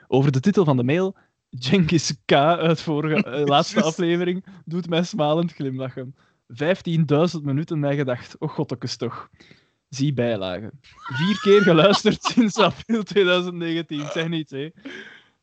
Over 0.08 0.32
de 0.32 0.40
titel 0.40 0.64
van 0.64 0.76
de 0.76 0.84
mail, 0.84 1.16
Jenkins 1.48 2.14
K. 2.24 2.32
uit 2.32 2.80
vorige 2.80 3.24
eh, 3.24 3.44
laatste 3.54 3.82
aflevering, 3.82 4.44
doet 4.64 4.88
mij 4.88 5.02
smalend 5.02 5.52
glimlachen. 5.52 6.14
15.000 6.48 7.42
minuten 7.42 7.78
mij 7.78 7.96
gedacht. 7.96 8.38
Och 8.38 8.52
godtekes 8.52 8.96
toch. 8.96 9.28
Zie 9.88 10.12
bijlagen. 10.12 10.80
Vier 10.92 11.40
keer 11.40 11.62
geluisterd 11.62 12.22
sinds 12.32 12.58
april 12.58 13.02
2019. 13.02 14.06
Zeg 14.12 14.28
niet, 14.28 14.50
hè. 14.50 14.70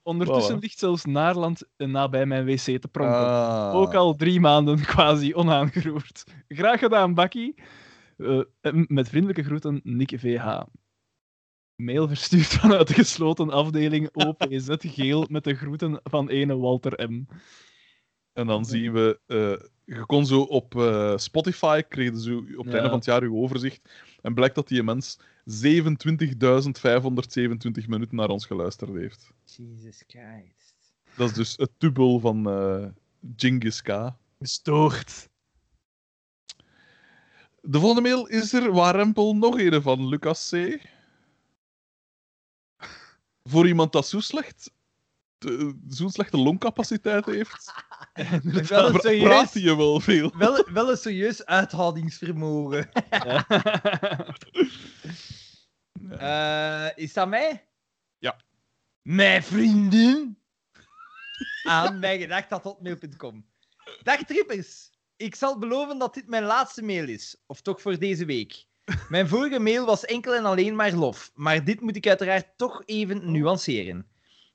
Ondertussen 0.04 0.60
ligt 0.60 0.80
zelfs 0.80 1.06
Naarland 1.06 1.64
eh, 1.76 1.88
nabij 1.88 2.26
mijn 2.26 2.46
wc 2.46 2.82
te 2.82 2.88
pronken. 2.92 3.16
Ah. 3.16 3.76
Ook 3.76 3.94
al 3.94 4.16
drie 4.16 4.40
maanden 4.40 4.82
quasi 4.94 5.36
onaangeroerd. 5.36 6.24
Graag 6.48 6.80
gedaan, 6.80 7.14
Bakkie. 7.14 7.56
Eh, 8.18 8.42
en 8.62 8.86
met 8.88 9.10
vriendelijke 9.10 9.44
groeten, 9.44 9.80
Nick 9.84 10.20
VH. 10.20 10.62
Mail 11.76 12.08
verstuurd 12.08 12.48
vanuit 12.62 12.88
de 12.88 12.94
gesloten 12.94 13.50
afdeling 13.50 14.10
OPZ 14.26 14.68
Geel 14.78 15.26
met 15.30 15.44
de 15.44 15.56
groeten 15.56 16.00
van 16.04 16.30
ene 16.30 16.58
Walter 16.58 17.10
M. 17.10 17.26
En 18.34 18.48
dan 18.48 18.66
zien 18.66 18.94
we, 18.94 19.20
eh, 19.26 19.68
je 19.96 20.06
kon 20.06 20.26
zo 20.26 20.42
op 20.42 20.76
eh, 20.76 21.18
Spotify, 21.18 21.82
kreeg 21.82 22.12
je 22.14 22.22
zo 22.22 22.38
op 22.38 22.46
het 22.48 22.66
Ja. 22.66 22.72
einde 22.74 22.90
van 22.90 22.98
het 22.98 23.06
jaar 23.06 23.22
uw 23.22 23.36
overzicht. 23.36 23.90
En 24.22 24.34
blijkt 24.34 24.56
dat 24.56 24.68
die 24.68 24.84
mens 24.84 25.18
27.527 25.20 25.24
minuten 27.88 28.16
naar 28.16 28.30
ons 28.30 28.46
geluisterd 28.46 28.94
heeft. 28.94 29.32
Jesus 29.46 30.04
Christ. 30.08 30.74
Dat 31.16 31.30
is 31.30 31.36
dus 31.36 31.54
het 31.58 31.72
dubbel 31.78 32.20
van 32.20 32.50
eh 32.50 32.86
Genghis 33.36 33.82
K. 33.82 34.12
Gestoord. 34.40 35.30
De 37.62 37.80
volgende 37.80 38.10
mail 38.10 38.28
is 38.28 38.54
er 38.54 38.72
warempel 38.72 39.36
nog 39.36 39.60
een 39.60 39.82
van 39.82 40.08
Lucas 40.08 40.50
C. 40.50 40.80
Voor 43.44 43.68
iemand 43.68 43.92
dat 43.92 44.08
zo 44.08 44.20
slecht... 44.20 44.72
te- 45.42 45.80
Zo'n 45.88 46.10
slechte 46.10 46.38
longcapaciteit 46.38 47.26
heeft, 47.26 47.74
Wel 48.70 48.86
een 48.86 48.92
pra- 48.92 49.00
serieus, 49.00 49.24
praat 49.24 49.54
hij 49.54 49.76
wel 49.76 50.00
veel. 50.00 50.32
wel, 50.38 50.68
wel 50.74 50.90
een 50.90 50.98
serieus 50.98 51.46
uithoudingsvermogen. 51.46 52.90
Eh, 56.18 56.88
is 56.96 57.14
dat 57.14 57.28
mij? 57.28 57.66
Ja. 58.18 58.36
Mijn 59.02 59.44
vriendin? 59.44 60.38
Aan 61.64 62.00
mijgedacht.hotmail.com. 62.00 63.46
Dag 64.04 64.24
trippers. 64.24 64.90
Ik 65.16 65.36
zal 65.36 65.58
beloven 65.60 65.98
dat 66.00 66.14
dit 66.14 66.28
mijn 66.28 66.44
laatste 66.44 66.84
mail 66.84 67.08
is. 67.08 67.36
Of 67.46 67.62
toch 67.62 67.82
voor 67.82 67.98
deze 68.00 68.26
week. 68.26 68.66
Mijn 69.10 69.28
vorige 69.28 69.60
mail 69.60 69.86
was 69.86 70.06
enkel 70.06 70.36
en 70.36 70.46
alleen 70.46 70.76
maar 70.76 70.92
lof. 70.92 71.32
Maar 71.36 71.64
dit 71.64 71.82
moet 71.82 71.96
ik 71.96 72.08
uiteraard 72.08 72.48
toch 72.58 72.82
even 72.86 73.32
nuanceren. 73.32 74.08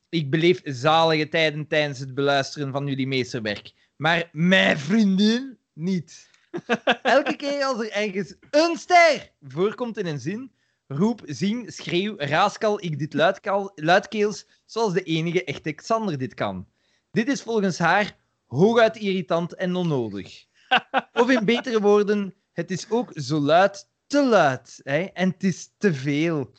Ik 0.08 0.30
beleef 0.30 0.60
zalige 0.64 1.28
tijden 1.28 1.66
tijdens 1.66 1.98
het 1.98 2.14
beluisteren 2.14 2.72
van 2.72 2.86
jullie 2.86 3.06
meesterwerk. 3.06 3.72
Maar 3.96 4.28
mijn 4.32 4.78
vriendin 4.78 5.58
niet. 5.72 6.28
Elke 7.02 7.36
keer 7.36 7.64
als 7.64 7.80
er 7.80 7.90
ergens 7.90 8.34
een 8.50 8.76
ster 8.76 9.30
voorkomt 9.40 9.98
in 9.98 10.06
een 10.06 10.20
zin, 10.20 10.50
roep, 10.86 11.22
zing, 11.24 11.72
schreeuw, 11.72 12.14
raaskal 12.16 12.82
ik 12.82 12.98
dit 12.98 13.14
luidkeels, 13.74 14.46
zoals 14.64 14.92
de 14.92 15.02
enige 15.02 15.44
echte 15.44 15.72
Xander 15.72 16.18
dit 16.18 16.34
kan. 16.34 16.66
Dit 17.10 17.28
is 17.28 17.42
volgens 17.42 17.78
haar 17.78 18.16
hooguit 18.46 18.96
irritant 18.96 19.54
en 19.54 19.74
onnodig. 19.74 20.44
Of 21.12 21.30
in 21.30 21.44
betere 21.44 21.80
woorden, 21.80 22.34
het 22.52 22.70
is 22.70 22.90
ook 22.90 23.10
zo 23.14 23.38
luid, 23.38 23.88
te 24.06 24.24
luid. 24.24 24.80
Hè? 24.82 24.98
En 24.98 25.28
het 25.30 25.44
is 25.44 25.70
te 25.78 25.94
veel. 25.94 26.52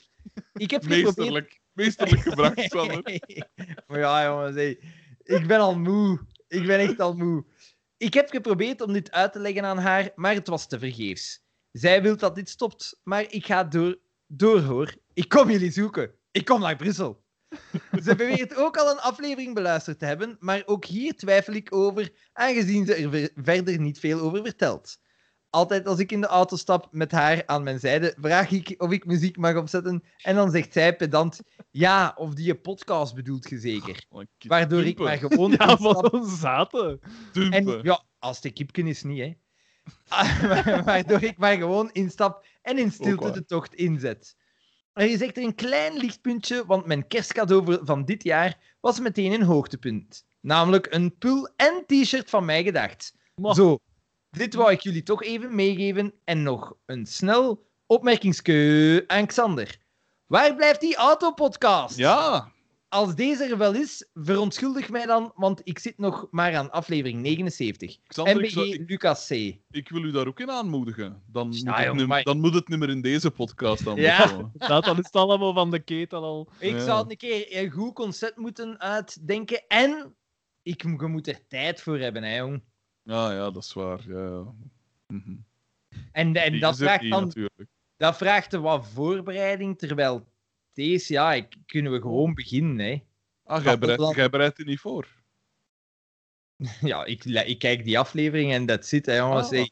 Ik 0.54 0.72
heb 0.72 0.84
geprobeerd... 0.84 1.60
Meesterlijk. 1.78 2.22
Gebracht, 2.22 2.62
Sander. 2.62 3.02
maar 3.88 4.00
ja, 4.00 4.26
jongens, 4.26 4.56
hey. 4.56 4.80
ik 5.24 5.48
ben 5.48 5.60
al 5.60 5.80
moe. 5.80 6.20
Ik 6.48 6.66
ben 6.66 6.80
echt 6.80 7.00
al 7.00 7.14
moe. 7.14 7.46
Ik 7.98 8.14
heb 8.14 8.30
geprobeerd 8.30 8.82
om 8.82 8.94
dit 8.94 9.12
uit 9.12 9.34
te 9.34 9.40
leggen 9.40 9.66
aan 9.66 9.78
haar, 9.78 10.12
maar 10.16 10.34
het 10.34 10.48
was 10.48 10.68
tevergeefs. 10.68 11.44
Zij 11.72 12.02
wil 12.02 12.18
dat 12.18 12.36
dit 12.36 12.50
stopt, 12.50 13.00
maar 13.04 13.26
ik 13.30 13.46
ga 13.46 13.64
door, 13.64 14.00
door 14.28 14.60
hoor. 14.60 14.96
Ik 15.14 15.30
kom 15.30 15.50
jullie 15.52 15.72
zoeken. 15.72 16.12
Ik 16.32 16.46
kom 16.46 16.60
naar 16.60 16.76
Brussel. 16.76 17.24
Ze 18.04 18.16
beweert 18.16 18.56
ook 18.56 18.78
al 18.78 18.92
een 18.92 19.00
aflevering 19.00 19.54
beluisterd 19.54 20.00
te 20.00 20.06
hebben, 20.06 20.38
maar 20.40 20.64
ook 20.66 20.86
hier 20.86 21.14
twijfel 21.16 21.54
ik 21.54 21.76
over, 21.76 22.12
aangezien 22.34 22.86
ze 22.86 22.94
er 22.96 23.10
ver- 23.10 23.32
verder 23.36 23.80
niet 23.80 24.00
veel 24.00 24.20
over 24.20 24.42
vertelt. 24.44 24.98
Altijd 25.50 25.88
als 25.88 26.00
ik 26.00 26.12
in 26.12 26.22
de 26.22 26.28
auto 26.28 26.56
stap 26.56 26.88
met 26.92 27.12
haar 27.12 27.44
aan 27.46 27.64
mijn 27.64 27.80
zijde, 27.80 28.16
vraag 28.20 28.52
ik 28.52 28.74
of 28.78 28.92
ik 28.92 29.06
muziek 29.06 29.38
mag 29.38 29.56
opzetten 29.56 30.04
en 30.22 30.36
dan 30.36 30.52
zegt 30.52 30.74
zij 30.74 30.96
pedant, 30.96 31.40
ja, 31.72 32.14
of 32.16 32.34
die 32.34 32.46
je 32.46 32.56
podcast 32.56 33.16
bedoelt 33.16 33.50
je 33.50 33.60
zeker. 33.60 34.06
Oh, 34.10 34.24
Waardoor 34.48 34.84
ik 34.86 35.00
maar 35.00 35.18
gewoon 35.18 35.52
Ja, 35.52 35.58
instap 35.70 35.80
wat 35.80 36.14
een 36.14 36.26
zaten. 36.26 37.00
Dumpen. 37.34 37.52
en 37.76 37.80
ja, 37.84 38.04
als 38.20 38.42
de 38.42 38.52
kipken 38.52 38.88
is 38.88 39.04
niet, 39.04 39.20
hè. 39.20 39.34
Waardoor 40.86 41.24
ik 41.24 41.38
maar 41.38 41.58
gewoon 41.58 41.90
instap 41.92 42.46
en 42.62 42.78
in 42.78 42.92
stilte 42.92 43.32
de 43.32 43.46
tocht 43.46 43.74
inzet. 43.74 44.36
Er 44.94 45.10
is 45.10 45.22
echter 45.22 45.44
een 45.44 45.56
klein 45.56 45.98
lichtpuntje, 45.98 46.64
want 46.66 46.86
mijn 46.86 47.08
kerstcadeau 47.08 47.66
voor- 47.66 47.82
van 47.84 48.06
dit 48.06 48.24
jaar 48.24 48.76
was 48.80 49.00
meteen 49.00 49.32
een 49.32 49.44
hoogtepunt. 49.44 50.26
Namelijk 50.42 50.88
een 50.94 51.18
pul 51.18 51.50
en 51.56 51.84
t-shirt 51.88 52.30
van 52.30 52.46
mij 52.46 52.64
gedacht. 52.64 53.14
Maar- 53.36 53.56
Zo, 53.56 53.78
dit 54.32 54.54
wou 54.54 54.72
ik 54.72 54.82
jullie 54.82 55.04
toch 55.04 55.24
even 55.24 55.56
meegeven. 55.56 56.14
En 56.24 56.44
nog 56.44 56.76
een 56.86 57.06
snel 57.06 57.66
opmerkingskeu 57.86 59.04
aan 59.08 59.26
Xander. 59.26 59.78
Waar 60.26 60.56
blijft 60.56 60.82
die 60.82 60.96
autopodcast? 60.96 61.98
Ja, 61.98 62.52
Als 62.90 63.16
deze 63.16 63.44
er 63.44 63.58
wel 63.58 63.74
is, 63.76 64.08
verontschuldig 64.14 64.90
mij 64.90 65.06
dan, 65.06 65.32
want 65.36 65.62
ik 65.64 65.80
zit 65.80 65.98
nog 65.98 66.28
maar 66.32 66.56
aan 66.56 66.72
aflevering 66.72 67.22
79. 67.22 67.98
Xander, 68.08 68.34
ik, 68.36 68.40
MBG 68.42 68.50
zou- 68.54 68.68
ik, 68.70 68.90
Lucas 68.90 69.28
C. 69.28 69.32
ik 69.72 69.90
wil 69.90 70.04
u 70.04 70.12
daar 70.12 70.28
ook 70.28 70.40
in 70.40 70.52
aanmoedigen. 70.52 71.22
Dan, 71.28 71.48
moet, 71.48 71.60
Ja, 71.62 71.74
het 71.76 71.84
jongen, 71.86 71.96
nu- 72.02 72.08
maar- 72.08 72.24
dan 72.24 72.40
moet 72.40 72.54
het 72.54 72.68
niet 72.68 72.80
meer 72.80 72.90
in 72.90 73.02
deze 73.02 73.32
podcast 73.32 73.84
dan 73.84 73.96
Ja. 73.96 74.50
Dat 74.54 74.84
dan 74.86 74.98
is 75.00 75.06
het 75.06 75.16
allemaal 75.16 75.54
van 75.54 75.72
de 75.72 75.80
ketel 75.80 76.24
al. 76.24 76.50
Ik 76.60 76.72
Ja. 76.72 76.80
zou 76.80 77.02
het 77.02 77.12
een 77.12 77.18
keer 77.18 77.48
een 77.64 77.72
goed 77.72 77.94
concept 77.94 78.38
moeten 78.38 78.80
uitdenken 78.80 79.64
en 79.68 80.16
ik, 80.62 80.82
je 80.82 81.08
moet 81.08 81.28
er 81.28 81.48
tijd 81.48 81.82
voor 81.82 81.98
hebben, 82.00 82.24
hè, 82.24 82.38
jong. 82.38 82.64
Ja, 83.08 83.32
ja, 83.32 83.52
dat 83.52 83.64
is 83.64 83.74
waar. 83.74 84.10
Ja, 84.10 84.28
ja. 84.28 84.54
Mhm. 85.08 85.36
En, 86.12 86.36
en 86.36 86.60
dat, 86.60 86.78
vraagt 86.78 87.02
niet, 87.02 87.12
dan, 87.12 87.26
natuurlijk. 87.26 87.70
dat 87.98 88.18
vraagt 88.18 88.54
er 88.54 88.62
wat 88.62 88.88
voorbereiding, 88.88 89.78
terwijl 89.78 90.28
deze, 90.74 91.14
ja, 91.14 91.34
ik, 91.34 91.56
kunnen 91.66 91.92
we 91.92 92.02
gewoon 92.02 92.34
beginnen, 92.34 92.86
hè. 92.86 93.04
Ah, 93.44 93.64
jij 93.64 93.78
bereidt, 93.78 94.02
dan- 94.02 94.16
jij 94.16 94.30
bereidt 94.30 94.58
je 94.58 94.64
niet 94.64 94.80
voor. 94.80 95.08
Ja, 96.82 97.06
ik, 97.06 97.26
ik 97.26 97.60
kijk 97.60 97.84
die 97.84 98.00
aflevering 98.00 98.52
en 98.52 98.66
dat 98.66 98.86
zit, 98.86 99.06
hè, 99.06 99.18
jongens. 99.18 99.52
Ah. 99.52 99.68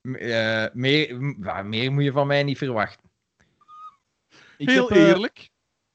Eh, 0.00 0.74
meer, 0.74 1.16
meer 1.64 1.92
moet 1.92 2.04
je 2.04 2.12
van 2.12 2.26
mij 2.26 2.42
niet 2.42 2.58
verwachten. 2.58 3.10
Ik 4.56 4.68
Heel 4.68 4.88
heb, 4.88 4.96
eh, 4.96 5.08
eerlijk. 5.08 5.50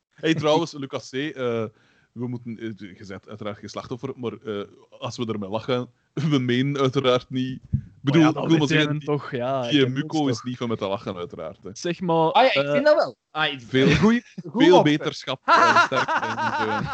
Hey, 0.09 0.33
trouwens, 0.33 0.71
Lucas 0.81 1.09
C., 1.09 1.13
eh, 1.13 1.65
we 2.11 2.27
moeten, 2.27 2.55
je 2.77 3.05
bent 3.07 3.27
uiteraard 3.27 3.57
geen 3.57 3.69
slachtoffer, 3.69 4.19
maar 4.19 4.65
als 4.89 5.17
we 5.17 5.25
ermee 5.25 5.49
lachen, 5.49 5.93
we 6.31 6.39
menen 6.39 6.81
uiteraard 6.81 7.29
niet... 7.29 7.61
Ik 7.71 8.11
bedoel, 8.11 8.27
oh 8.27 8.33
ja, 8.33 8.41
ik 8.41 8.57
wil 8.57 8.67
zeggen, 8.67 8.97
die, 8.97 9.07
toch, 9.07 9.31
ja. 9.31 9.69
Muco 9.87 10.27
is 10.27 10.35
toch. 10.35 10.43
niet 10.43 10.57
van 10.57 10.67
met 10.69 10.77
te 10.77 10.87
lachen, 10.87 11.15
uiteraard. 11.15 11.63
Hè. 11.63 11.69
Zeg 11.73 12.01
maar... 12.01 12.31
Ah 12.31 12.43
ja, 12.43 12.49
ik 12.61 12.67
eh, 12.67 12.71
vind 12.71 12.85
dat 12.85 12.95
wel. 12.95 13.15
Ah, 13.31 13.59
Veel- 13.69 14.21
goeie, 14.45 14.81
beterschap 14.81 15.41
en 15.45 15.75
sterkte. 15.85 16.11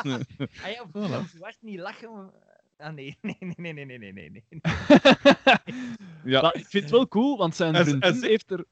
en. 0.03 0.27
Ah 0.63 0.71
ja, 0.71 0.85
Voilà. 0.87 1.29
zwart 1.35 1.57
niet 1.59 1.79
lachen. 1.79 2.31
Ah 2.77 2.93
nee, 2.97 3.17
nee, 3.21 3.35
nee, 3.39 3.73
nee, 3.73 3.85
nee, 3.85 3.97
nee, 3.97 4.11
nee, 4.13 4.29
nee. 4.29 4.61
ja, 6.23 6.41
maar 6.41 6.55
ik 6.55 6.65
vind 6.67 6.83
het 6.83 6.91
wel 6.91 7.07
cool, 7.07 7.37
want 7.37 7.55
zijn 7.55 7.75
En- 7.75 7.85
vriendin 7.85 8.23
heeft 8.23 8.51
er... 8.51 8.65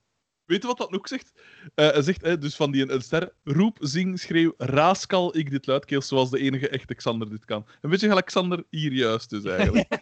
Weet 0.49 0.61
je 0.61 0.67
wat 0.67 0.77
dat 0.77 0.93
ook 0.93 1.07
zegt? 1.07 1.31
Eh, 1.75 1.89
hij 1.89 2.01
zegt, 2.01 2.21
hè, 2.21 2.37
dus 2.37 2.55
van 2.55 2.71
die 2.71 2.91
een 2.91 3.01
ster, 3.01 3.33
roep, 3.43 3.77
zing, 3.79 4.19
schreeuw, 4.19 4.53
raaskal 4.57 5.37
ik 5.37 5.49
dit 5.49 5.67
luidkeels 5.67 6.07
zoals 6.07 6.29
de 6.29 6.39
enige 6.39 6.69
echte 6.69 6.95
Xander 6.95 7.29
dit 7.29 7.45
kan. 7.45 7.65
En 7.81 7.89
weet 7.89 7.99
je 7.99 8.07
gelijk 8.07 8.25
Xander 8.25 8.63
hier 8.69 8.93
juist 8.93 9.31
is 9.31 9.43
eigenlijk. 9.43 9.87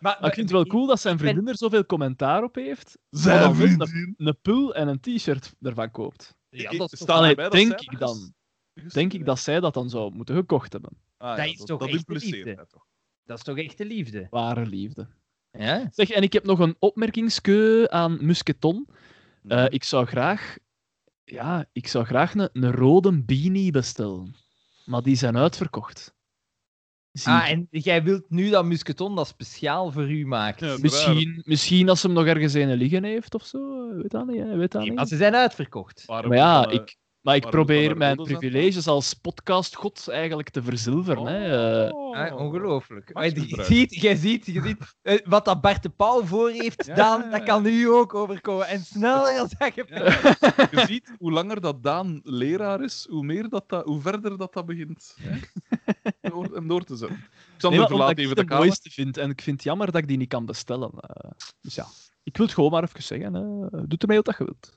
maar, 0.00 0.16
Maar 0.20 0.24
ik 0.24 0.34
vind 0.34 0.36
het 0.36 0.50
wel 0.50 0.66
cool 0.66 0.86
dat 0.86 1.00
zijn 1.00 1.18
vriendin 1.18 1.48
er 1.48 1.56
zoveel 1.56 1.86
commentaar 1.86 2.42
op 2.42 2.54
heeft. 2.54 2.98
Zijn 3.10 3.54
vriendin. 3.54 4.14
Een 4.16 4.38
pul 4.42 4.74
en 4.74 4.88
een 4.88 5.00
t-shirt 5.00 5.54
ervan 5.60 5.90
koopt. 5.90 6.36
Ja, 6.50 6.70
dat 6.70 6.92
is 6.92 7.06
Allee, 7.06 7.34
dat 7.34 7.52
denk 7.52 7.68
zij 7.68 7.78
ik 7.80 7.98
dat 7.98 8.08
dan. 8.08 8.34
Denk 8.92 9.12
ik 9.12 9.24
dat 9.24 9.38
zij 9.38 9.60
dat 9.60 9.74
dan 9.74 9.90
zou 9.90 10.14
moeten 10.14 10.34
gekocht 10.34 10.72
hebben. 10.72 10.90
Ah, 11.16 11.36
Dat 11.36 11.46
ja, 11.46 11.52
is 11.52 11.58
toch 11.58 11.78
dat 11.78 11.88
echt 11.88 11.96
impliceert 11.96 12.34
liefde? 12.34 12.54
hij 12.54 12.66
toch. 12.66 12.84
dat 13.24 13.38
is 13.38 13.44
toch 13.44 13.58
echte 13.58 13.84
liefde? 13.84 14.26
Ware 14.30 14.66
liefde. 14.66 15.08
Ja? 15.50 15.88
Zeg, 15.92 16.10
en 16.10 16.22
ik 16.22 16.32
heb 16.32 16.44
nog 16.44 16.58
een 16.58 16.76
opmerkingskeu 16.78 17.86
aan 17.88 18.18
Musketon. 18.26 18.88
Eh, 19.48 19.64
ik 19.68 19.84
zou 19.84 20.06
graag... 20.06 20.56
Ja, 21.24 21.66
ik 21.72 21.86
zou 21.88 22.04
graag 22.04 22.34
een, 22.34 22.48
een 22.52 22.72
rode 22.72 23.22
beanie 23.22 23.70
bestellen. 23.70 24.34
Maar 24.84 25.02
die 25.02 25.16
zijn 25.16 25.36
uitverkocht. 25.36 26.14
Zie 27.12 27.32
Ah, 27.32 27.48
ik. 27.48 27.52
en 27.52 27.66
jij 27.70 28.02
wilt 28.02 28.30
nu 28.30 28.50
dat 28.50 28.64
musketon 28.64 29.16
dat 29.16 29.26
speciaal 29.26 29.92
voor 29.92 30.10
u 30.10 30.26
maakt. 30.26 30.60
Ja, 30.60 30.76
misschien, 30.80 31.42
misschien 31.44 31.88
als 31.88 32.02
hem 32.02 32.12
nog 32.12 32.26
ergens 32.26 32.54
een 32.54 32.72
liggen 32.74 33.04
heeft 33.04 33.34
of 33.34 33.44
zo. 33.46 33.92
Weet 33.96 34.10
dat 34.10 34.26
niet, 34.26 34.38
hè? 34.42 34.56
Weet 34.56 34.70
dat 34.72 34.80
Nee, 34.80 34.90
niet. 34.90 34.98
maar 34.98 35.06
ze 35.06 35.16
zijn 35.16 35.34
uitverkocht. 35.34 36.02
Waarom 36.06 36.28
Maar 36.28 36.38
ja, 36.38 36.68
ik, 36.68 36.96
maar 37.20 37.34
ik 37.36 37.42
waarom 37.42 37.64
probeer 37.64 37.96
mijn 37.96 38.16
privileges 38.16 38.86
als 38.86 39.14
podcastgod 39.14 40.08
eigenlijk 40.08 40.48
te 40.50 40.62
verzilveren. 40.62 41.26
Hè. 41.26 41.86
Eh, 41.86 41.94
Oh. 41.94 42.16
Ah, 42.16 42.36
ongelooflijk. 42.36 43.14
Misbruik. 43.14 43.66
ziet, 43.72 43.94
jij 43.94 44.16
ziet, 44.16 44.46
je 44.46 44.62
ziet 44.62 44.96
eh, 45.02 45.18
wat 45.24 45.44
dat 45.44 45.60
Bart 45.60 45.82
de 45.82 45.88
Pauw 45.88 46.24
voor 46.24 46.50
heeft 46.50 46.86
Ja, 46.86 46.94
ja. 46.96 47.30
dat 47.30 47.42
kan 47.42 47.66
u 47.66 47.84
ook 47.88 48.14
overkomen. 48.14 48.66
En 48.66 48.80
sneller 48.80 49.38
als 49.40 49.50
dat 49.58 49.74
je... 49.74 49.84
Je 50.70 50.84
ziet, 50.86 51.14
hoe 51.18 51.32
langer 51.32 51.60
dat 51.60 51.82
Daan 51.82 52.20
leraar 52.22 52.82
is, 52.82 53.06
hoe, 53.10 53.24
meer 53.24 53.48
dat 53.48 53.68
dat, 53.68 53.84
hoe 53.84 54.00
verder 54.00 54.38
dat 54.38 54.52
dat 54.52 54.66
begint 54.66 55.16
hè? 55.20 55.38
door, 56.20 56.54
en 56.56 56.66
door 56.68 56.84
te 56.84 56.96
zetten. 56.96 57.16
nee, 57.18 57.28
Xander 57.56 57.80
maar 57.80 57.90
omdat 57.90 58.06
verlaat 58.06 58.10
ik 58.10 58.18
even 58.18 58.38
het 58.38 58.48
de 58.48 58.54
mooiste 58.54 58.90
vind. 58.90 59.16
En 59.16 59.30
ik 59.30 59.40
vind 59.40 59.56
het 59.56 59.64
jammer 59.64 59.86
dat 59.86 60.00
ik 60.00 60.08
die 60.08 60.16
niet 60.16 60.28
kan 60.28 60.46
bestellen. 60.46 60.90
eh. 61.00 61.30
dus 61.60 61.74
ja, 61.74 61.86
ik 62.22 62.36
wil 62.36 62.46
het 62.46 62.54
gewoon 62.54 62.70
maar 62.70 62.82
even 62.82 63.02
zeggen. 63.02 63.34
Hè. 63.34 63.40
Doe 63.86 63.98
ermee 63.98 64.20
wat 64.22 64.36
je 64.38 64.44
wilt. 64.44 64.72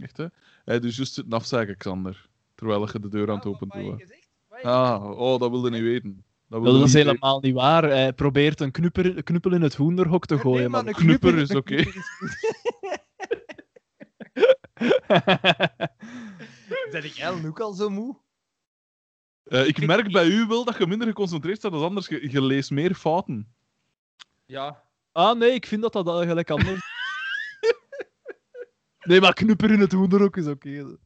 Echt, 0.00 0.16
hè? 0.16 0.26
Hij 0.64 0.80
doet 0.80 0.94
juist 0.94 1.16
het 1.16 1.34
afzagen, 1.34 1.76
Xander. 1.76 2.28
Terwijl 2.54 2.88
je 2.92 3.00
de 3.00 3.08
deur 3.08 3.30
aan 3.30 3.36
het 3.36 3.46
open 3.46 3.68
heb 3.70 3.82
je 3.82 3.90
doet. 3.90 4.22
Ah, 4.62 5.18
oh, 5.18 5.40
dat 5.40 5.50
wilde 5.50 5.70
niet 5.70 5.82
weten. 5.82 6.24
Dat 6.48 6.66
is 6.66 6.80
niet 6.80 6.92
helemaal 6.92 7.40
niet 7.40 7.54
waar. 7.54 7.82
Hij 7.82 8.12
probeert 8.12 8.60
een 8.60 8.70
knupper, 8.70 9.22
knuppel 9.22 9.52
in 9.52 9.62
het 9.62 9.74
hoenderhok 9.74 10.26
te 10.26 10.38
gooien. 10.38 10.70
maar 10.70 10.86
een 10.86 10.92
knupper 10.94 11.38
is 11.38 11.50
oké. 11.54 11.84
Ben 16.90 17.04
ik 17.04 17.16
Ellen 17.16 17.46
ook 17.46 17.60
al 17.60 17.72
zo 17.72 17.90
moe? 17.90 18.16
Eh, 19.44 19.66
ik 19.66 19.86
merk 19.86 20.12
bij 20.12 20.26
u 20.26 20.46
wel 20.46 20.64
dat 20.64 20.78
je 20.78 20.86
minder 20.86 21.06
geconcentreerd 21.06 21.58
staat 21.58 21.72
dan 21.72 21.82
anders. 21.82 22.08
Je, 22.08 22.30
je 22.30 22.42
leest 22.42 22.70
meer 22.70 22.94
fouten. 22.94 23.54
Ja. 24.46 24.82
ah 25.12 25.38
nee, 25.38 25.50
ik 25.50 25.66
vind 25.66 25.82
dat 25.82 25.92
dat 25.92 26.08
eigenlijk 26.08 26.50
anders 26.50 26.93
Nee, 29.04 29.20
maar 29.20 29.32
knupper 29.32 29.70
in 29.70 29.80
het 29.80 29.92
hoenderhok 29.92 30.36
is 30.36 30.46
oké. 30.46 30.96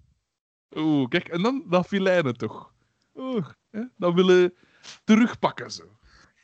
Oeh, 0.76 1.08
kijk, 1.08 1.28
en 1.28 1.42
dan 1.42 1.64
dat 1.68 1.86
filijnen 1.86 2.36
toch. 2.36 2.72
Oeh. 3.14 3.46
Hè? 3.70 3.82
Dan 3.96 4.14
willen 4.14 4.54
terugpakken 5.04 5.70
ze. 5.70 5.86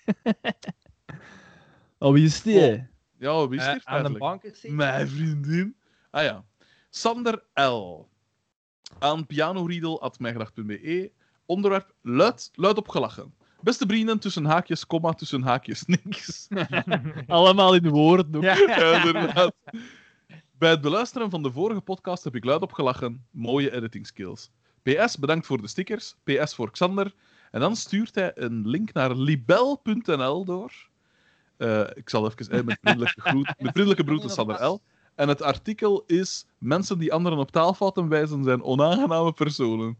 Oh, 1.99 2.13
wie 2.13 2.25
is 2.25 2.43
die? 2.43 2.61
Oh. 2.61 2.83
Ja, 3.19 3.49
wie 3.49 3.59
is 3.59 3.65
Eh, 3.67 3.73
hier 3.73 3.83
aan 3.85 4.13
de 4.13 4.19
bankers 4.19 4.61
zeker? 4.61 4.77
Mijn 4.77 5.09
vriendin. 5.09 5.77
Ah 6.11 6.23
ja. 6.23 6.45
Sander 6.91 7.45
L. 7.55 8.09
Aan 8.99 9.27
pianoriedel.mijgedacht.be. 9.27 11.13
Onderwerp 11.47 11.95
luid, 12.03 12.51
luid 12.55 12.77
opgelachen. 12.77 13.35
Beste 13.61 13.85
vrienden, 13.87 14.19
tussen 14.19 14.45
haakjes, 14.45 14.87
komma, 14.87 15.13
tussen 15.13 15.43
haakjes, 15.43 15.85
niks. 15.85 16.49
Allemaal 17.27 17.75
in 17.75 17.89
woorden 17.89 18.37
ook. 18.37 18.43
Ja. 18.43 18.57
Ja, 18.57 19.05
inderdaad. 19.05 19.55
Bij 20.59 20.71
het 20.71 20.81
beluisteren 20.81 21.31
van 21.31 21.43
de 21.43 21.53
vorige 21.53 21.81
podcast 21.81 22.25
heb 22.25 22.35
ik 22.35 22.45
luid 22.45 22.63
opgelachen. 22.63 23.27
Mooie 23.31 23.73
editing 23.73 24.07
skills. 24.07 24.51
PS, 24.83 25.19
bedankt 25.19 25.47
voor 25.47 25.61
de 25.63 25.69
stickers. 25.69 26.15
PS 26.25 26.55
voor 26.55 26.71
Xander. 26.71 27.15
En 27.51 27.61
dan 27.61 27.77
stuurt 27.77 28.15
hij 28.15 28.33
een 28.35 28.69
link 28.69 28.93
naar 28.93 29.15
libel.nl 29.15 30.45
door. 30.45 30.73
Eh, 31.57 31.81
ik 31.95 32.09
zal 32.11 32.27
even... 32.27 32.49
eh, 32.51 32.63
met 32.65 32.79
vriendelijke, 32.81 33.21
groet, 33.31 33.47
met 33.59 33.73
vriendelijke 33.73 34.05
groeten, 34.05 34.31
Sander 34.31 34.65
L. 34.67 34.81
En 35.15 35.29
het 35.29 35.43
artikel 35.43 36.05
is... 36.07 36.47
Mensen 36.59 36.99
die 36.99 37.13
anderen 37.13 37.39
op 37.39 37.51
taalfouten 37.51 38.09
wijzen 38.09 38.45
zijn 38.45 38.63
onaangename 38.63 39.33
personen. 39.33 39.97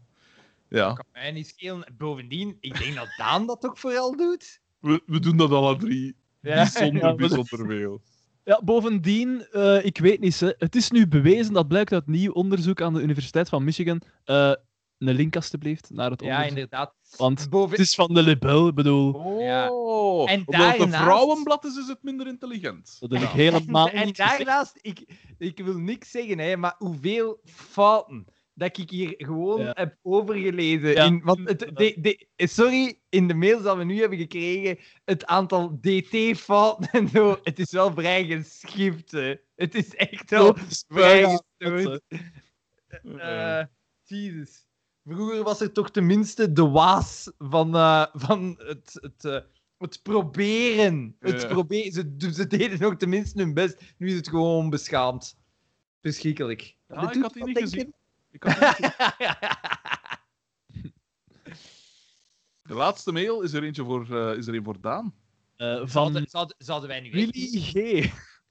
Ja, 0.69 0.93
Kan 0.93 1.05
mij 1.13 1.31
niet 1.31 1.47
schelen. 1.47 1.93
Bovendien, 1.97 2.57
ik 2.59 2.77
denk 2.79 2.95
dat 2.95 3.13
Daan 3.17 3.45
dat 3.47 3.65
ook 3.65 3.77
vooral 3.77 4.15
doet. 4.15 4.59
we, 4.79 5.01
we 5.05 5.19
doen 5.19 5.37
dat 5.37 5.51
alle 5.51 5.75
drie. 5.77 6.15
Ja. 6.41 6.53
Bijzonder, 6.55 7.01
Ja, 7.01 7.15
bijzonder 7.15 7.65
veel. 7.67 8.01
Ja, 8.45 8.61
bovendien, 8.63 9.47
eh, 9.51 9.85
ik 9.85 9.97
weet 9.97 10.19
niet, 10.19 10.39
hè. 10.39 10.51
het 10.57 10.75
is 10.75 10.91
nu 10.91 11.07
bewezen, 11.07 11.53
dat 11.53 11.67
blijkt 11.67 11.91
uit 11.93 12.07
nieuw 12.07 12.31
onderzoek 12.31 12.81
aan 12.81 12.93
de 12.93 13.01
Universiteit 13.01 13.49
van 13.49 13.63
Michigan. 13.63 14.01
Eh, 14.23 14.51
een 14.97 15.13
link 15.13 15.35
alsjeblieft 15.35 15.89
naar 15.89 16.11
het 16.11 16.21
Ja, 16.21 16.27
onderzoek. 16.27 16.49
inderdaad. 16.49 16.93
Want 17.17 17.49
Boven... 17.49 17.69
het 17.69 17.79
is 17.79 17.95
van 17.95 18.13
de 18.13 18.21
Libel, 18.23 18.67
ik 18.67 18.75
bedoel. 18.75 19.39
Ja. 19.39 19.69
Oh, 19.71 20.31
En 20.31 20.43
omdat 20.45 20.65
het 20.65 20.73
een 20.73 20.79
daarnaast- 20.79 21.03
vrouwenblad 21.03 21.65
is, 21.65 21.75
is 21.77 21.87
het 21.87 21.97
minder 22.03 22.27
intelligent. 22.27 22.97
Dat 22.99 23.09
heb 23.09 23.21
ik 23.21 23.27
Ja. 23.27 23.33
helemaal 23.35 23.89
en 23.89 24.05
niet 24.05 24.15
gezegd. 24.21 24.37
daarnaast, 24.37 24.77
ik, 24.81 25.05
ik 25.37 25.59
wil 25.59 25.77
niks 25.77 26.11
zeggen, 26.11 26.39
hè, 26.39 26.57
maar 26.57 26.75
hoeveel 26.77 27.39
fouten 27.45 28.25
dat 28.55 28.77
ik 28.77 28.89
hier 28.89 29.13
gewoon 29.17 29.61
Ja. 29.61 29.71
heb 29.73 29.97
overgelezen. 30.01 30.89
Ja, 30.89 31.05
in, 31.05 31.21
want 31.23 31.49
het, 31.49 31.59
de, 31.59 31.95
de, 32.35 32.47
sorry, 32.47 32.99
in 33.09 33.27
de 33.27 33.33
mails 33.33 33.63
dat 33.63 33.77
we 33.77 33.83
nu 33.83 33.99
hebben 33.99 34.17
gekregen, 34.17 34.77
het 35.05 35.25
aantal 35.25 35.79
DT-fouten 35.81 36.89
en 36.99 37.07
zo, 37.07 37.39
het 37.43 37.59
is 37.59 37.71
wel 37.71 37.93
vrij 37.93 38.25
geschift. 38.25 39.11
Hè. 39.11 39.35
Het 39.55 39.75
is 39.75 39.95
echt 39.95 40.29
wel 40.29 40.55
vrij 40.87 41.23
gestoord. 41.23 42.01
Eh, 43.17 43.63
Jezus. 44.03 44.67
Vroeger 45.03 45.43
was 45.43 45.61
er 45.61 45.71
toch 45.71 45.91
tenminste 45.91 46.51
de 46.51 46.67
waas 46.69 47.31
van, 47.37 47.75
eh, 47.75 48.05
van 48.13 48.55
het, 48.57 48.97
het, 49.01 49.25
eh, 49.25 49.39
het 49.77 49.99
proberen. 50.03 51.15
Het 51.19 51.41
Ja. 51.41 51.47
proberen. 51.47 51.91
Ze, 51.91 52.31
ze 52.33 52.47
deden 52.47 52.79
nog 52.79 52.95
tenminste 52.97 53.41
hun 53.41 53.53
best. 53.53 53.81
Nu 53.97 54.07
is 54.07 54.15
het 54.15 54.29
gewoon 54.29 54.69
beschaamd. 54.69 55.37
Verschrikkelijk. 56.01 56.75
Ah, 56.87 57.15
ik 57.15 57.21
had 57.21 57.33
die 57.33 57.43
niet 57.43 57.57
gezien. 57.57 57.93
De 62.61 62.73
laatste 62.73 63.11
mail 63.11 63.41
is 63.41 63.53
er 63.53 63.63
eentje 63.63 63.83
voor, 63.83 64.15
eh, 64.29 64.37
is 64.37 64.47
er 64.47 64.55
een 64.55 64.63
voor 64.63 64.81
Daan. 64.81 65.13
Eh, 65.55 65.75
van 65.77 65.87
Zouden, 65.89 66.25
zouden, 66.29 66.55
zouden 66.57 66.89
wij 66.89 66.99
nu 66.99 67.11
echt, 67.11 67.31
G. 67.35 67.73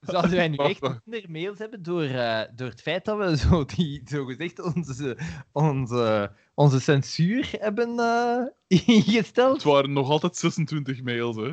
zouden 0.13 0.31
wij 0.37 0.49
nu 0.49 0.57
echt 0.57 0.81
minder 1.05 1.31
mails 1.31 1.59
hebben 1.59 1.83
door, 1.83 2.03
eh, 2.03 2.43
door 2.55 2.69
het 2.69 2.81
feit 2.83 3.05
dat 3.05 3.19
we 3.19 3.37
zo, 3.37 3.65
die, 3.65 4.03
zo 4.05 4.25
gezegd 4.25 4.61
onze, 4.75 5.19
onze, 5.53 6.33
onze 6.55 6.81
censuur 6.81 7.49
hebben 7.59 7.99
eh, 7.99 8.45
ingesteld? 8.87 9.55
Het 9.55 9.63
waren 9.63 9.93
nog 9.93 10.11
altijd 10.11 10.37
26 10.37 11.03
mails, 11.03 11.37
hè? 11.37 11.53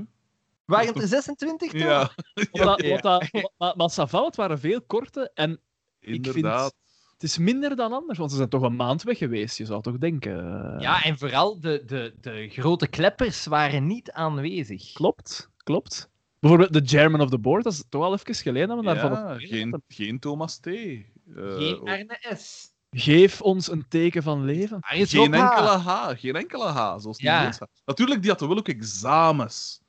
Waren 0.65 0.87
het 0.93 1.01
er 1.01 1.07
26 1.07 1.71
toch? 1.71 1.81
Ja, 1.81 2.11
Wat, 2.51 2.81
Ja. 2.81 2.89
wat 2.89 3.01
dat- 3.01 3.29
wat- 3.57 3.75
maar, 3.77 4.07
va, 4.09 4.25
het 4.25 4.35
waren 4.35 4.59
veel 4.59 4.81
korte 4.81 5.31
en 5.33 5.59
vind- 5.99 6.25
inderdaad. 6.25 6.73
Het 7.21 7.29
is 7.29 7.37
minder 7.37 7.75
dan 7.75 7.93
anders, 7.93 8.17
want 8.17 8.31
ze 8.31 8.37
zijn 8.37 8.49
toch 8.49 8.61
een 8.61 8.75
maand 8.75 9.03
weg 9.03 9.17
geweest, 9.17 9.57
je 9.57 9.65
zou 9.65 9.81
toch 9.81 9.97
denken. 9.97 10.35
Ja, 10.79 11.03
en 11.03 11.17
vooral 11.17 11.59
de, 11.59 11.83
de, 11.85 12.13
de 12.21 12.49
grote 12.49 12.87
kleppers 12.87 13.45
waren 13.45 13.87
niet 13.87 14.11
aanwezig. 14.11 14.91
Klopt, 14.93 15.49
klopt. 15.57 16.09
Bijvoorbeeld 16.39 16.73
de 16.73 16.81
Chairman 16.85 17.21
of 17.21 17.29
the 17.29 17.39
Board, 17.39 17.63
dat 17.63 17.73
is 17.73 17.83
toch 17.89 18.03
al 18.03 18.13
even 18.13 18.35
geleden 18.35 18.67
dat 18.67 18.77
we 18.77 18.83
daarvan 18.83 19.11
Ja, 19.11 19.35
geen, 19.37 19.81
geen 19.87 20.19
Thomas 20.19 20.57
T. 20.57 20.67
Eh, 20.67 21.03
Geen 21.35 21.79
Arne 21.79 22.19
S. 22.37 22.69
Geef 22.89 23.41
ons 23.41 23.71
een 23.71 23.85
teken 23.87 24.23
van 24.23 24.45
leven. 24.45 24.77
Geen 24.81 25.33
enkele 25.33 25.77
H. 25.77 26.09
Geen 26.15 26.35
enkele 26.35 26.65
H, 26.65 26.97
zoals 26.99 27.17
die 27.17 27.25
Ja. 27.27 27.41
mensen. 27.41 27.69
Natuurlijk, 27.85 28.21
die 28.21 28.29
hadden 28.29 28.47
wel 28.47 28.57
ook 28.57 28.67
examens. 28.67 29.80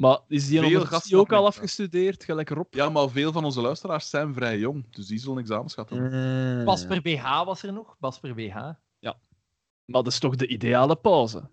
Maar 0.00 0.18
is 0.28 0.46
die 0.46 0.58
Veel 0.58 0.66
ondertussen 0.66 0.98
gasten 0.98 1.18
ook 1.18 1.32
al 1.32 1.46
afgestudeerd, 1.46 2.24
gelijk 2.24 2.48
Rob? 2.48 2.74
Ja, 2.74 2.88
maar 2.88 3.08
veel 3.10 3.32
van 3.32 3.44
onze 3.44 3.60
luisteraars 3.60 4.10
zijn 4.10 4.34
vrij 4.34 4.58
jong, 4.58 4.92
dus 4.94 5.06
die 5.06 5.18
zullen 5.18 5.38
examens 5.38 5.74
gehad 5.74 5.90
hebben. 5.90 6.58
Eh, 6.58 6.64
Basper 6.64 7.02
BH 7.02 7.44
was 7.44 7.62
er 7.62 7.72
nog. 7.72 7.96
Basper 7.98 8.34
BH. 8.34 8.54
Maar 9.84 10.02
dat 10.02 10.06
is 10.12 10.18
toch 10.18 10.36
de 10.36 10.46
ideale 10.46 10.96
pauze? 10.96 11.50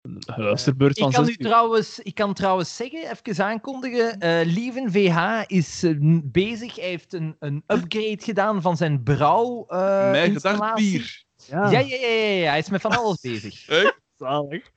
Een 0.00 0.22
luisterbeurt 0.36 0.96
Ik 0.96 1.02
van 1.02 1.12
kan, 1.12 1.24
zes 1.24 1.34
u 1.34 1.36
trouwens, 1.36 1.98
ik 1.98 2.14
kan 2.14 2.34
trouwens 2.34 2.76
zeggen, 2.76 3.10
even 3.10 3.44
aankondigen. 3.44 4.18
eh 4.20 4.46
Lieven 4.46 4.92
VH 4.92 5.42
is 5.46 5.82
eh, 5.82 5.94
bezig. 6.24 6.76
Hij 6.76 6.88
heeft 6.88 7.12
een, 7.12 7.36
een 7.38 7.64
upgrade 7.66 8.18
gedaan 8.22 8.62
van 8.62 8.76
zijn 8.76 9.02
brouw. 9.02 9.64
eh 9.66 10.10
Mijn 10.10 10.32
gedacht 10.32 10.34
installatie. 10.34 10.90
bier. 10.98 11.24
Ja, 11.46 11.70
Ja, 11.70 11.78
ja, 11.78 11.96
ja, 11.96 12.06
ja, 12.06 12.30
ja, 12.34 12.48
hij 12.50 12.58
is 12.58 12.70
met 12.70 12.80
van 12.80 12.96
alles 12.96 13.20
bezig. 13.20 13.64
zalig. 14.16 14.72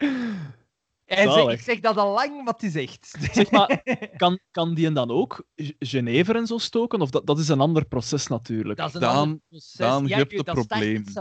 Hij 1.06 1.24
zegt, 1.24 1.34
Zalig. 1.34 1.54
ik 1.54 1.66
zeg 1.66 1.80
dat 1.80 1.98
al 1.98 2.14
lang 2.14 2.44
wat 2.44 2.62
hij 2.62 2.70
zegt. 2.70 3.18
Zeg 3.32 3.52
maar, 3.52 3.84
kan, 4.18 4.40
kan 4.52 4.74
die 4.74 4.92
dan 4.92 5.12
ook 5.12 5.46
Genever 5.80 6.36
en 6.36 6.48
zo 6.48 6.58
stoken? 6.58 7.02
Of 7.02 7.10
dat, 7.10 7.26
dat 7.26 7.40
is 7.40 7.48
een 7.48 7.60
ander 7.60 7.86
proces 7.86 8.28
natuurlijk. 8.28 8.80
Dat 8.80 8.88
is 8.88 8.94
een 8.94 9.00
Daan- 9.02 9.16
ander 9.18 9.40
proces. 9.50 9.72
Daan, 9.72 10.08
je 10.08 10.16
hebt 10.16 10.32
start 10.40 10.68
probleem. 10.68 11.04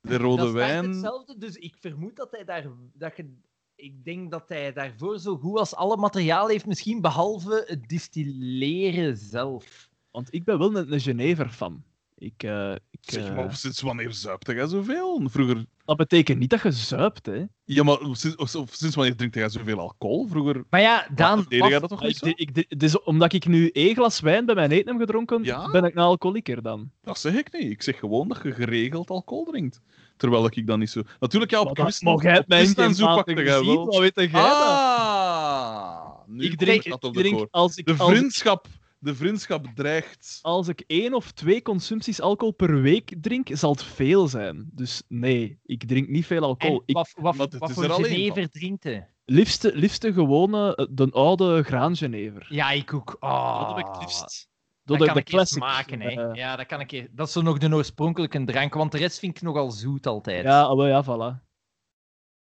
De 0.00 0.16
rode 0.16 0.42
dat 0.42 0.52
wijn. 0.52 0.88
hetzelfde, 0.88 1.38
dus 1.38 1.54
ik 1.56 1.76
vermoed 1.80 2.16
dat 2.16 2.30
hij 2.30 2.44
daar... 2.44 2.66
Dat 2.92 3.16
je, 3.16 3.36
ik 3.74 4.04
denk 4.04 4.30
dat 4.30 4.48
hij 4.48 4.72
daarvoor 4.72 5.18
zo 5.18 5.36
goed 5.36 5.58
als 5.58 5.74
alle 5.74 5.96
materiaal 5.96 6.48
heeft, 6.48 6.66
misschien 6.66 7.00
behalve 7.00 7.64
het 7.66 7.88
distilleren 7.88 9.16
zelf. 9.16 9.88
Want 10.10 10.34
ik 10.34 10.44
ben 10.44 10.58
wel 10.58 10.76
een, 10.76 10.92
een 10.92 11.00
Genever-fan. 11.00 11.84
Ik, 12.20 12.42
eh, 12.42 12.72
ik, 12.72 12.98
Zeg 13.00 13.28
eh, 13.28 13.36
maar, 13.36 13.56
sinds 13.56 13.80
wanneer 13.80 14.12
zuipte 14.12 14.54
jij 14.54 14.66
zoveel? 14.66 15.22
Vroeger... 15.24 15.64
Dat 15.84 15.96
betekent 15.96 16.38
niet 16.38 16.50
dat 16.50 16.62
je 16.62 16.70
zuipt, 16.70 17.26
hè. 17.26 17.44
Ja, 17.64 17.82
maar 17.82 17.98
sinds, 18.12 18.36
of, 18.36 18.54
of 18.54 18.74
sinds 18.74 18.94
wanneer 18.96 19.16
drinkt 19.16 19.34
jij 19.34 19.48
zoveel 19.48 19.78
alcohol? 19.78 20.26
Vroeger 20.28 20.64
Maar 20.70 20.80
ja, 20.80 21.06
Daan... 21.14 21.46
deed 21.48 21.70
dat 21.70 21.88
toch 21.88 22.02
niet 22.02 22.10
ik, 22.10 22.16
zo? 22.16 22.60
ik, 22.68 22.82
is 22.82 23.02
omdat 23.02 23.32
ik 23.32 23.46
nu 23.46 23.68
één 23.68 23.94
glas 23.94 24.20
wijn 24.20 24.46
bij 24.46 24.54
mijn 24.54 24.70
eten 24.70 24.88
heb 24.88 25.00
gedronken, 25.00 25.44
Ja? 25.44 25.70
ben 25.70 25.84
ik 25.84 25.94
een 25.94 26.02
alcoholieker 26.02 26.62
dan. 26.62 26.90
Dat 27.02 27.18
zeg 27.18 27.34
ik 27.34 27.52
niet. 27.52 27.70
Ik 27.70 27.82
zeg 27.82 27.98
gewoon 27.98 28.28
dat 28.28 28.40
je 28.42 28.52
geregeld 28.52 29.10
alcohol 29.10 29.44
drinkt. 29.44 29.80
Terwijl 30.16 30.46
ik 30.46 30.66
dan 30.66 30.78
niet 30.78 30.90
zo... 30.90 31.02
Natuurlijk, 31.20 31.50
ja, 31.50 31.60
op 31.60 31.66
dat- 31.66 31.84
quizzen 31.84 32.06
maar 32.06 32.22
jij 32.22 32.32
hebt 32.32 32.48
mij 32.48 32.74
pakte 32.74 33.34
jij 33.34 33.58
gezien. 33.58 33.84
Wat 33.84 33.98
weet 33.98 34.14
jij 34.14 34.30
dat? 34.30 34.42
Ah! 34.42 36.10
Nu 36.26 36.44
Ik 36.44 36.58
drink, 36.58 36.76
het 36.84 36.86
ik 36.86 36.92
op 36.92 37.14
de 37.14 37.20
drink 37.20 37.48
als, 37.50 37.76
ik, 37.76 37.86
De 37.86 37.94
als, 37.96 38.10
ik, 38.10 38.16
vriendschap, 38.16 38.66
de 39.02 39.14
vriendschap 39.14 39.66
dreigt. 39.74 40.38
als 40.42 40.68
ik 40.68 40.84
één 40.86 41.14
of 41.14 41.30
twee 41.32 41.62
consumpties 41.62 42.20
alcohol 42.20 42.52
per 42.54 42.80
week 42.80 43.14
drink, 43.20 43.48
zal 43.52 43.70
het 43.70 43.82
veel 43.82 44.28
zijn. 44.28 44.70
Dus 44.72 45.02
nee, 45.08 45.58
ik 45.64 45.84
drink 45.88 46.08
niet 46.08 46.26
veel 46.26 46.42
alcohol. 46.42 46.76
En 46.76 46.82
Ik, 46.86 46.94
wat, 46.94 47.12
wat, 47.36 47.52
wat 47.54 47.68
is 47.68 47.74
voor 47.74 47.84
er 47.84 47.92
alleen 47.92 48.10
Genever 48.12 48.50
drinkt 48.50 48.84
hij? 48.84 49.08
liefste, 49.24 49.72
liefste 49.74 50.12
gewone, 50.12 50.74
eh, 50.74 50.86
de 50.90 51.10
oude 51.10 51.62
graangenever. 51.62 52.46
Ja, 52.48 52.70
ik 52.70 52.94
ook. 52.94 53.16
Oh, 53.20 53.60
Dat 53.60 53.76
heb 53.76 53.86
ik 53.86 53.92
het 53.92 54.00
liefst. 54.00 54.48
Dat 54.84 54.98
kan 54.98 55.14
de 55.14 55.20
ik 55.20 55.26
classic. 55.26 55.62
eens 55.62 55.72
maken, 55.72 56.00
hè. 56.00 56.30
eh, 56.30 56.34
Ja, 56.34 56.56
dat 56.56 56.66
kan 56.66 56.80
ik 56.80 57.08
Dat 57.16 57.26
is 57.26 57.32
zo 57.32 57.42
nog 57.42 57.58
de 57.58 57.74
oorspronkelijke 57.74 58.44
drank, 58.44 58.74
want 58.74 58.92
de 58.92 58.98
rest 58.98 59.18
vind 59.18 59.36
ik 59.36 59.42
nogal 59.42 59.70
zoet 59.70 60.06
altijd. 60.06 60.44
Ja, 60.44 60.62
ah, 60.62 60.76
wel, 60.76 60.86
ja, 60.86 61.04
voilà. 61.04 61.48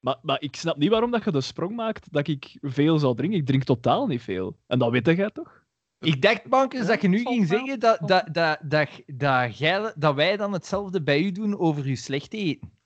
Maar, 0.01 0.17
maar 0.23 0.41
ik 0.41 0.57
snap 0.57 0.77
niet 0.77 0.91
waarom 0.91 1.10
dat 1.10 1.25
je 1.25 1.31
de 1.31 1.41
sprong 1.41 1.77
maakt 1.77 2.12
dat 2.12 2.28
ik 2.28 2.59
veel 2.60 2.99
zou 2.99 3.17
drinken. 3.17 3.39
Ik 3.39 3.47
drink 3.47 3.65
totaal 3.65 4.07
niet 4.07 4.23
veel. 4.23 4.57
En 4.67 4.78
dat 4.78 4.91
weet 4.91 5.07
jij 5.07 5.31
toch? 5.31 5.67
Ik 6.01 6.23
dacht, 6.23 6.47
Bankers, 6.49 6.83
Ja, 6.83 6.89
dat 6.89 7.02
je 7.02 7.09
nu 7.09 7.18
ging 7.25 7.49
wel. 7.49 7.59
zeggen 7.59 7.81
dat, 7.81 7.99
dat, 8.09 8.35
dat, 8.35 8.59
dat, 8.62 8.89
dat, 9.07 9.59
jij, 9.59 9.93
dat 9.97 10.15
wij 10.15 10.36
dan 10.36 10.52
hetzelfde 10.52 11.02
bij 11.02 11.20
u 11.20 11.33
doen 11.33 11.59
over 11.59 11.85
uw 11.85 11.97
slecht 11.97 12.33
eten. 12.33 12.77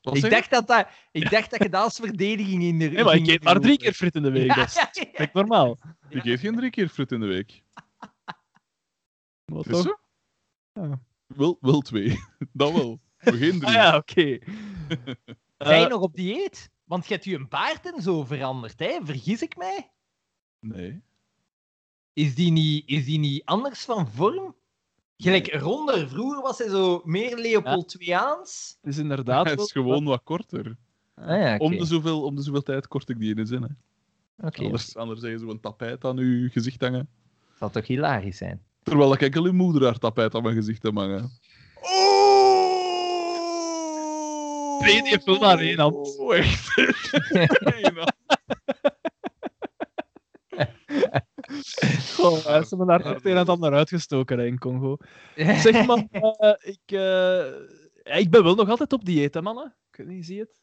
Wat 0.00 0.16
Ik 0.16 0.30
dacht, 0.30 0.50
dat 0.50 0.66
dat, 0.66 0.88
ik 1.12 1.30
dacht 1.30 1.50
dat 1.50 1.62
je 1.62 1.68
dat 1.68 1.82
als 1.82 1.96
verdediging 1.96 2.62
in 2.62 2.78
de 2.78 2.88
Nee, 2.88 3.04
maar 3.04 3.14
ik 3.14 3.26
eet 3.26 3.42
maar 3.42 3.60
drie 3.60 3.76
keer 3.78 3.92
frit 3.92 4.14
in 4.14 4.22
de 4.22 4.30
week. 4.30 4.46
Ja, 4.46 4.54
Dat 4.54 4.66
is 4.92 5.06
ja, 5.12 5.28
normaal. 5.32 5.78
Ik 6.08 6.24
eet 6.24 6.40
geen 6.40 6.56
drie 6.56 6.70
keer 6.70 6.88
fruit 6.88 7.12
in 7.12 7.20
de 7.20 7.26
week. 7.26 7.62
Maar 9.44 9.66
Is 9.66 9.82
toch? 9.82 9.98
Wel, 11.26 11.56
wel 11.60 11.80
twee. 11.80 12.16
Dat 12.52 12.72
wel. 12.72 13.00
Maar 13.18 13.34
geen 13.34 13.58
drie. 13.60 13.66
Ah 13.66 13.72
ja, 13.72 13.96
oké. 13.96 14.38
Zijn 15.58 15.84
Eh, 15.84 15.88
nog 15.88 16.00
op 16.00 16.14
dieet? 16.14 16.70
Want 16.84 17.06
je 17.06 17.12
hebt 17.14 17.24
je 17.24 17.34
een 17.34 17.48
baard 17.48 17.94
en 17.94 18.02
zo 18.02 18.24
veranderd, 18.24 18.78
hè? 18.78 18.98
Vergis 19.02 19.42
ik 19.42 19.56
mij? 19.56 19.90
Nee. 20.60 21.02
Is 22.18 22.34
die 22.34 22.52
niet, 22.52 22.82
is 22.86 23.04
die 23.04 23.18
niet 23.18 23.42
anders 23.44 23.84
van 23.84 24.08
vorm? 24.08 24.54
Gelijk 25.16 25.54
Ronder, 25.54 26.08
vroeger 26.08 26.42
was 26.42 26.58
hij 26.58 26.68
zo 26.68 27.00
meer 27.04 27.36
Leopold 27.36 27.92
Het 27.92 28.76
is 28.82 28.98
inderdaad... 28.98 29.46
Hij 29.46 29.54
is 29.54 29.72
gewoon 29.72 30.04
wat 30.04 30.20
korter. 30.24 30.76
Ah 31.14 31.26
ja, 31.26 31.54
oké. 31.54 31.64
Om, 31.64 31.76
de 31.78 31.84
zoveel, 31.84 32.22
om 32.22 32.36
de 32.36 32.42
zoveel 32.42 32.62
tijd 32.62 32.88
kort 32.88 33.08
ik 33.08 33.18
die 33.18 33.30
in 33.30 33.38
een 33.38 33.46
zin. 33.46 33.62
Hè. 33.62 33.68
Oké, 34.46 34.64
Anders, 34.64 34.96
anders 34.96 35.20
zeg 35.20 35.30
je 35.30 35.38
zo'n 35.38 35.60
tapijt 35.60 36.04
aan 36.04 36.18
uw 36.18 36.48
gezicht 36.50 36.80
hangen. 36.80 37.08
zal 37.58 37.70
toch 37.70 37.86
hilarisch 37.86 38.36
zijn? 38.36 38.62
Terwijl 38.82 39.12
ik 39.12 39.22
enkel 39.22 39.44
uw 39.44 39.52
moeder 39.52 39.84
haar 39.84 39.98
tapijt 39.98 40.34
aan 40.34 40.42
mijn 40.42 40.54
gezicht 40.54 40.82
heb 40.82 40.94
hangen. 40.94 41.30
Oh! 41.82 42.38
Nee, 44.80 45.02
die 45.02 45.10
heeft 45.10 45.24
wel 45.24 45.38
maar 45.38 45.58
één 45.58 45.78
hand. 45.78 46.18
Oh, 46.18 46.36
echt. 46.36 46.76
Eén 47.82 47.96
hand. 47.96 48.12
Goh, 52.14 52.60
is 52.60 52.70
me 52.70 52.86
daar 52.86 53.04
het 53.04 53.24
een 53.24 53.36
en 53.36 53.46
ander 53.46 53.72
uitgestoken 53.72 54.38
hè, 54.38 54.46
in 54.46 54.58
Congo. 54.58 54.96
Zeg 55.36 55.86
maar, 55.86 56.06
eh, 56.10 56.52
ik, 56.58 56.80
eh, 56.86 58.18
ik 58.20 58.30
ben 58.30 58.44
wel 58.44 58.54
nog 58.54 58.68
altijd 58.68 58.92
op 58.92 59.04
dieet, 59.04 59.34
hè, 59.34 59.42
mannen. 59.42 59.74
Ik 59.90 59.96
weet 59.96 60.06
niet, 60.06 60.26
zie 60.26 60.36
je 60.36 60.40
het? 60.40 60.60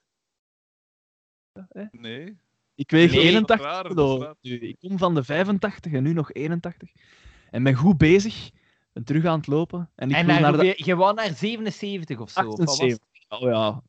Nee. 1.92 2.38
Ik 2.76 2.92
weeg 2.92 3.12
Nee, 3.12 3.22
81 3.22 3.66
raar, 3.66 3.84
dat 3.84 3.92
is 3.92 3.96
kilo. 3.98 4.22
raar. 4.22 4.36
Nu, 4.42 4.60
Ik 4.60 4.80
kom 4.80 4.98
van 4.98 5.16
de 5.16 5.24
85 5.24 5.94
en 5.94 6.04
nu 6.04 6.14
nog 6.14 6.34
81. 6.34 6.92
En 7.52 7.64
ben 7.64 7.74
goed 7.74 7.98
bezig. 7.98 8.50
Ben 8.94 9.04
terug 9.04 9.26
aan 9.26 9.38
het 9.38 9.48
lopen. 9.48 9.92
En 9.96 10.10
ik 10.10 10.16
en 10.16 10.26
wil 10.26 10.40
naar 10.40 10.52
naar 10.52 10.62
de 10.62 10.74
je 10.76 10.96
wou 10.96 11.14
naar 11.14 11.34
77 11.36 12.20
of 12.20 12.30
zo? 12.30 12.40
of 12.40 12.46
wat 12.46 12.58
was 12.58 12.80
het? 12.80 13.00
78. 13.02 13.40
Oh 13.40 13.42
ja, 13.42 13.84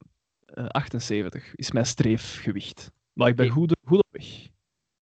eh, 0.47 0.67
78 0.67 1.55
is 1.55 1.71
mijn 1.71 1.87
streefgewicht. 1.87 2.91
Maar 3.13 3.29
ik 3.29 3.37
ben 3.37 3.49
goed, 3.49 3.77
goed 3.85 3.99
op 3.99 4.07
weg. 4.11 4.49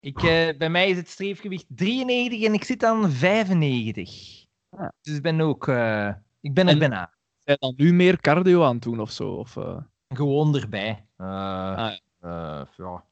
Ik, 0.02 0.22
eh, 0.22 0.56
bij 0.58 0.70
mij 0.70 0.88
is 0.90 0.96
het 0.96 1.08
streefgewicht 1.08 1.64
93 1.68 2.42
en 2.42 2.54
ik 2.54 2.64
zit 2.64 2.84
aan 2.84 3.10
95. 3.10 4.44
Ah. 4.68 4.88
Dus 5.00 5.16
ik 5.16 5.22
ben 5.22 5.40
ook... 5.40 5.68
eh, 5.68 6.12
ik 6.40 6.54
ben 6.54 6.66
er 6.66 6.72
En- 6.72 6.78
bijna. 6.78 7.14
Zijn 7.38 7.56
dan 7.60 7.74
nu 7.76 7.92
meer 7.92 8.20
cardio 8.20 8.64
aan 8.64 8.74
het 8.74 8.82
doen 8.82 9.00
of 9.00 9.10
zo? 9.10 9.30
Of, 9.32 9.56
eh, 9.56 9.82
Gewoon 10.08 10.56
erbij. 10.56 11.06
Eh, 11.16 11.26
Ah, 11.26 11.92
eh, 12.20 12.66
ja. 12.76 13.04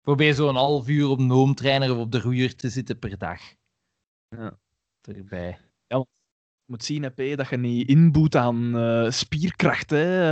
Probeer 0.00 0.34
zo'n 0.34 0.54
half 0.54 0.88
uur 0.88 1.08
op 1.08 1.20
hoomtrainer 1.20 1.90
of 1.92 1.98
op 1.98 2.12
de 2.12 2.20
roeier 2.20 2.54
te 2.56 2.68
zitten 2.68 2.98
per 2.98 3.18
dag. 3.18 3.40
Ja. 4.28 4.58
Erbij. 5.00 5.58
Je 5.86 6.06
moet 6.72 6.84
zien, 6.84 7.02
hè, 7.02 7.10
P, 7.10 7.36
dat 7.36 7.48
je 7.48 7.56
niet 7.56 7.88
inboet 7.88 8.36
aan 8.36 8.76
eh, 8.78 9.10
spierkracht. 9.10 9.90
Hè. 9.90 10.22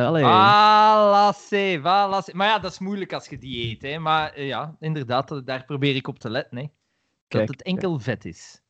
Eh, 0.00 0.06
allee. 0.06 0.24
Ah, 0.24 1.10
lasse, 1.10 1.78
va, 1.82 2.08
lasse. 2.08 2.30
Maar 2.36 2.46
ja, 2.48 2.58
dat 2.58 2.72
is 2.72 2.78
moeilijk 2.78 3.12
als 3.12 3.28
je 3.28 3.38
dieet. 3.38 3.82
Hè. 3.82 3.98
Maar 3.98 4.32
eh, 4.32 4.46
ja, 4.46 4.76
inderdaad, 4.80 5.46
daar 5.46 5.64
probeer 5.64 5.94
ik 5.96 6.08
op 6.08 6.18
te 6.18 6.30
letten. 6.30 6.56
Hè. 6.56 6.62
Dat 6.62 6.72
Kijk, 7.28 7.48
het 7.48 7.62
enkel 7.62 7.98
vet 7.98 8.24
is. 8.24 8.62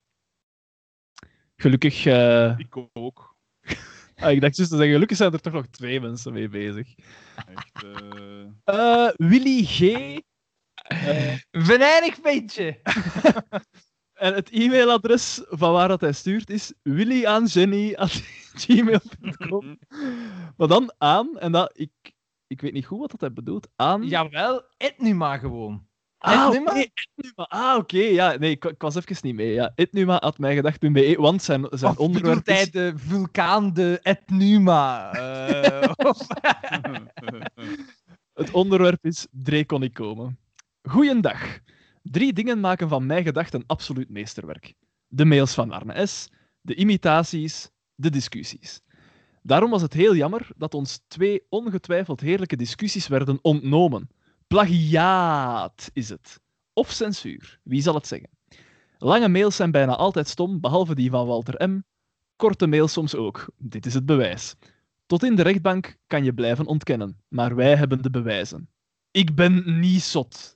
Gelukkig... 1.57 2.07
eh, 2.07 2.59
Ik 2.59 2.77
ook. 2.93 3.37
ah, 4.17 4.31
ik 4.31 4.41
dacht 4.41 4.57
juist 4.57 4.71
te 4.71 4.77
zeggen, 4.77 4.93
gelukkig 4.93 5.17
zijn 5.17 5.33
er 5.33 5.41
toch 5.41 5.53
nog 5.53 5.67
twee 5.67 6.01
mensen 6.01 6.33
mee 6.33 6.49
bezig. 6.49 6.95
Echt, 7.55 7.85
eh, 8.65 9.05
Eh, 9.05 9.11
Willy 9.17 9.65
G. 9.65 9.81
eh, 10.75 11.35
Venijnig 11.51 12.15
ventje. 12.23 12.81
en 14.17 14.35
het 14.35 14.51
e-mailadres 14.51 15.41
van 15.49 15.73
waar 15.73 15.89
dat 15.89 16.01
hij 16.01 16.13
stuurt 16.13 16.51
is 16.51 16.73
willyaanjenny.gmail.com 16.83 19.79
Maar 20.57 20.69
dan 20.69 20.93
aan, 20.99 21.39
en 21.39 21.53
dat, 21.53 21.71
ik, 21.75 21.91
ik 22.47 22.61
weet 22.61 22.73
niet 22.73 22.87
goed 22.87 22.99
wat 22.99 23.11
dat 23.11 23.21
hij 23.21 23.33
bedoelt, 23.33 23.69
aan... 23.77 24.03
Jawel, 24.03 24.63
eet 24.77 24.99
nu 24.99 25.15
maar 25.15 25.39
gewoon. 25.39 25.87
Ah, 26.19 26.51
oké. 26.55 26.87
Ah, 27.35 27.77
oké. 27.77 27.99
Ja, 27.99 28.37
nee, 28.37 28.51
ik, 28.51 28.65
ik 28.65 28.83
was 28.83 28.95
even 28.95 29.17
niet 29.21 29.35
mee. 29.35 29.53
Ja. 29.53 29.73
Etnuma 29.75 30.17
had 30.21 30.39
mij 30.39 30.55
gedacht.be, 30.55 31.15
want 31.19 31.43
zijn, 31.43 31.67
zijn 31.71 31.93
Of 31.93 31.99
onderwerp 31.99 32.45
bedoelt 32.45 32.57
hij 32.57 32.67
is... 32.67 32.71
de 32.71 32.93
vulkaan 32.97 33.73
de 33.73 33.99
Etnuma? 34.03 35.11
eh, 35.13 35.91
of- 35.97 36.27
Het 38.35 38.51
onderwerp 38.51 39.05
is 39.05 39.27
Dre 39.31 39.67
kon 39.67 39.81
niet 39.81 39.93
komen. 39.93 40.39
Goeiedag. 40.83 41.59
Drie 42.11 42.33
dingen 42.33 42.61
maken 42.61 42.89
van 42.89 43.07
mij 43.07 43.23
gedacht 43.23 43.55
een 43.55 43.67
absoluut 43.67 44.09
meesterwerk. 44.09 44.75
De 45.07 45.25
mails 45.25 45.55
van 45.55 45.71
Arne 45.71 46.07
S., 46.07 46.29
de 46.61 46.75
imitaties, 46.75 47.71
de 47.95 48.11
discussies. 48.11 48.81
Daarom 49.43 49.71
was 49.71 49.83
het 49.83 49.93
heel 49.93 50.15
jammer 50.15 50.49
dat 50.57 50.75
ons 50.75 51.01
twee 51.09 51.43
ongetwijfeld 51.49 52.21
heerlijke 52.21 52.57
discussies 52.57 53.07
werden 53.07 53.39
ontnomen. 53.43 54.09
Plagiaat 54.47 55.91
is 55.93 56.09
het. 56.09 56.41
Of 56.73 56.91
censuur, 56.91 57.61
wie 57.63 57.83
zal 57.83 57.95
het 57.95 58.07
zeggen? 58.07 58.29
Lange 58.99 59.29
mails 59.29 59.57
zijn 59.57 59.71
bijna 59.71 59.97
altijd 59.97 60.29
stom, 60.29 60.61
behalve 60.61 60.95
die 60.95 61.11
van 61.11 61.27
Walter 61.27 61.69
M. 61.69 61.83
Korte 62.37 62.67
mails 62.67 62.93
soms 62.93 63.15
ook. 63.15 63.47
Dit 63.59 63.87
is 63.87 63.95
het 63.95 64.07
bewijs. 64.07 64.55
Tot 65.07 65.23
in 65.23 65.35
de 65.35 65.43
rechtbank 65.43 65.97
kan 66.07 66.25
je 66.25 66.35
blijven 66.35 66.67
ontkennen, 66.67 67.21
maar 67.29 67.55
wij 67.55 67.77
hebben 67.77 68.03
de 68.03 68.11
bewijzen. 68.11 68.69
Ik 69.11 69.35
ben 69.35 69.81
niet 69.81 70.03
zot. 70.03 70.56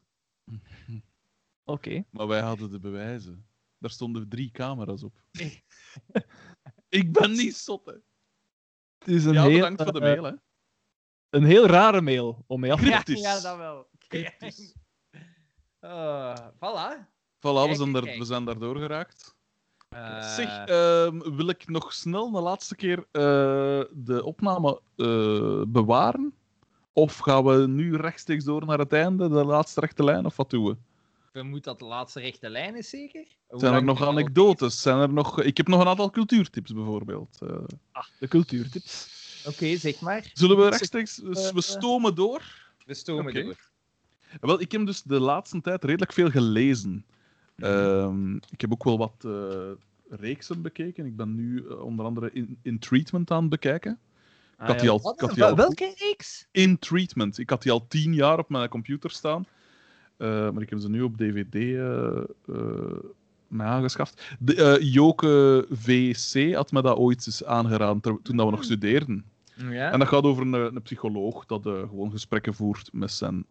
Oké. 1.71 2.05
maar 2.11 2.27
wij 2.27 2.41
hadden 2.41 2.71
de 2.71 2.79
bewijzen. 2.79 3.47
Daar 3.79 3.91
stonden 3.91 4.29
drie 4.29 4.51
camera's 4.51 5.03
op. 5.03 5.21
ik 6.89 7.13
ben 7.13 7.31
niet 7.31 7.57
zot, 7.57 7.87
hè. 7.87 7.95
Het 8.99 9.09
is 9.09 9.25
een, 9.25 9.33
Ja, 9.33 9.43
heel, 9.43 9.53
bedankt 9.53 9.83
voor 9.83 9.93
de 9.93 10.01
eh, 10.01 10.05
mail, 10.05 10.25
hè. 10.25 10.33
een 11.31 11.45
heel 11.45 11.67
rare 11.67 12.01
mail 12.01 12.45
om 12.47 12.61
mee 12.61 12.73
af 12.73 12.81
te 12.81 13.17
ja, 13.17 13.35
ja, 13.35 13.41
dat 13.41 13.57
wel. 13.57 13.89
Cryptisch. 13.99 14.73
Eh, 15.81 16.49
voilà. 16.55 17.09
Voilà, 17.41 17.69
we 17.69 17.75
zijn, 17.75 17.93
daar, 17.93 18.03
kijk. 18.03 18.19
we 18.19 18.25
zijn 18.25 18.45
daardoor 18.45 18.77
geraakt. 18.77 19.37
Eh, 19.89 20.23
Zeg, 20.23 20.65
ehm, 20.65 21.19
wil 21.37 21.49
ik 21.49 21.69
nog 21.69 21.93
snel 21.93 22.31
de 22.31 22.41
laatste 22.41 22.77
keer 22.77 22.99
eh, 22.99 23.83
de 23.91 24.21
opname 24.25 24.81
eh, 24.97 25.63
bewaren? 25.69 26.35
Of 26.93 27.19
gaan 27.19 27.45
we 27.45 27.67
nu 27.67 27.97
rechtstreeks 27.97 28.45
door 28.45 28.67
naar 28.67 28.79
het 28.79 28.93
einde, 28.93 29.29
de 29.29 29.45
laatste 29.45 29.81
rechte 29.81 30.05
lijn, 30.05 30.27
of 30.27 30.37
wat 30.37 30.51
doen 30.51 30.65
we? 30.65 30.77
Vermoed 31.33 31.65
dat 31.65 31.79
de 31.79 31.85
laatste 31.85 32.21
rechte 32.21 32.51
lijn 32.51 32.77
is, 32.77 32.89
zeker? 32.89 33.27
Hoe 33.47 33.61
Zijn 33.61 33.75
er 33.75 33.85
nog 33.85 34.03
anekdotes? 34.07 34.83
Zijn 34.83 34.99
er 34.99 35.13
nog... 35.13 35.43
Ik 35.43 35.57
heb 35.57 35.69
nog 35.69 35.81
een 35.81 35.87
aantal 35.87 36.11
cultuurtips, 36.11 36.73
bijvoorbeeld. 36.73 37.39
Eh, 37.43 37.49
Ah, 37.93 38.05
de 38.19 38.29
cultuurtips. 38.29 39.19
Oké, 39.47 39.77
zeg 39.77 40.01
maar. 40.01 40.31
zullen 40.33 40.57
we 40.57 40.69
rechtstreeks... 40.69 41.15
dus 41.17 41.47
eh, 41.49 41.53
we 41.55 41.61
stomen 41.61 42.15
door? 42.15 42.43
We 42.87 42.95
stomen 42.95 43.35
door. 43.35 43.69
Wel, 44.41 44.61
ik 44.61 44.73
heb 44.73 44.87
dus 44.87 45.03
de 45.03 45.21
laatste 45.21 45.61
tijd 45.61 45.85
redelijk 45.85 46.13
veel 46.13 46.31
gelezen. 46.31 47.05
Ehm, 47.57 48.35
ik 48.37 48.61
heb 48.61 48.73
ook 48.73 48.85
wel 48.85 48.99
wat 48.99 49.15
eh, 49.25 49.71
reeksen 50.21 50.63
bekeken. 50.63 51.07
Ik 51.07 51.17
ben 51.17 51.35
nu 51.35 51.67
eh, 51.69 51.81
onder 51.81 52.05
andere 52.05 52.31
in, 52.33 52.59
in 52.63 52.79
Treatment 52.79 53.31
aan 53.31 53.41
het 53.41 53.51
bekijken. 53.51 53.99
Ik 54.61 54.67
had 54.67 54.81
die 54.81 54.91
al, 54.91 55.01
Wat 55.01 55.15
ik 55.15 55.21
had 55.21 55.29
is- 55.31 55.35
die 55.35 55.45
al 55.45 55.57
Welke 55.57 55.95
reeks? 55.99 56.47
in 56.51 56.79
treatment. 56.79 57.39
Ik 57.39 57.51
had 57.51 57.63
die 57.63 57.73
al 57.73 57.87
tien 57.89 58.15
jaar 58.15 58.39
op 58.39 58.49
mijn 58.49 58.69
computer 58.69 59.11
staan. 59.11 59.47
Eh, 60.21 60.51
maar 60.51 60.63
ik 60.63 60.71
heb 60.71 60.81
ze 60.81 60.91
nu 60.91 61.03
op 61.03 61.17
DVD 61.17 61.55
eh, 61.55 62.17
eh, 62.49 63.61
aangeschaft. 63.61 64.37
De, 64.39 64.79
Joke 64.81 65.67
VC 65.71 66.55
had 66.55 66.73
me 66.73 66.83
dat 66.83 66.97
ooit 66.97 67.27
eens 67.27 67.45
aangeraden 67.45 68.01
ter- 68.01 68.19
toen 68.23 68.37
dat 68.37 68.47
we 68.47 68.53
nog 68.53 68.65
studeerden. 68.65 69.25
Ja. 69.71 69.93
En 69.93 69.99
dat 69.99 70.09
gaat 70.09 70.23
over 70.23 70.43
een, 70.43 70.53
een 70.53 70.83
psycholoog 70.83 71.47
dat 71.47 71.63
gewoon 71.63 72.11
gesprekken 72.11 72.55
voert 72.55 72.91
met 72.93 73.11
zijn 73.13 73.45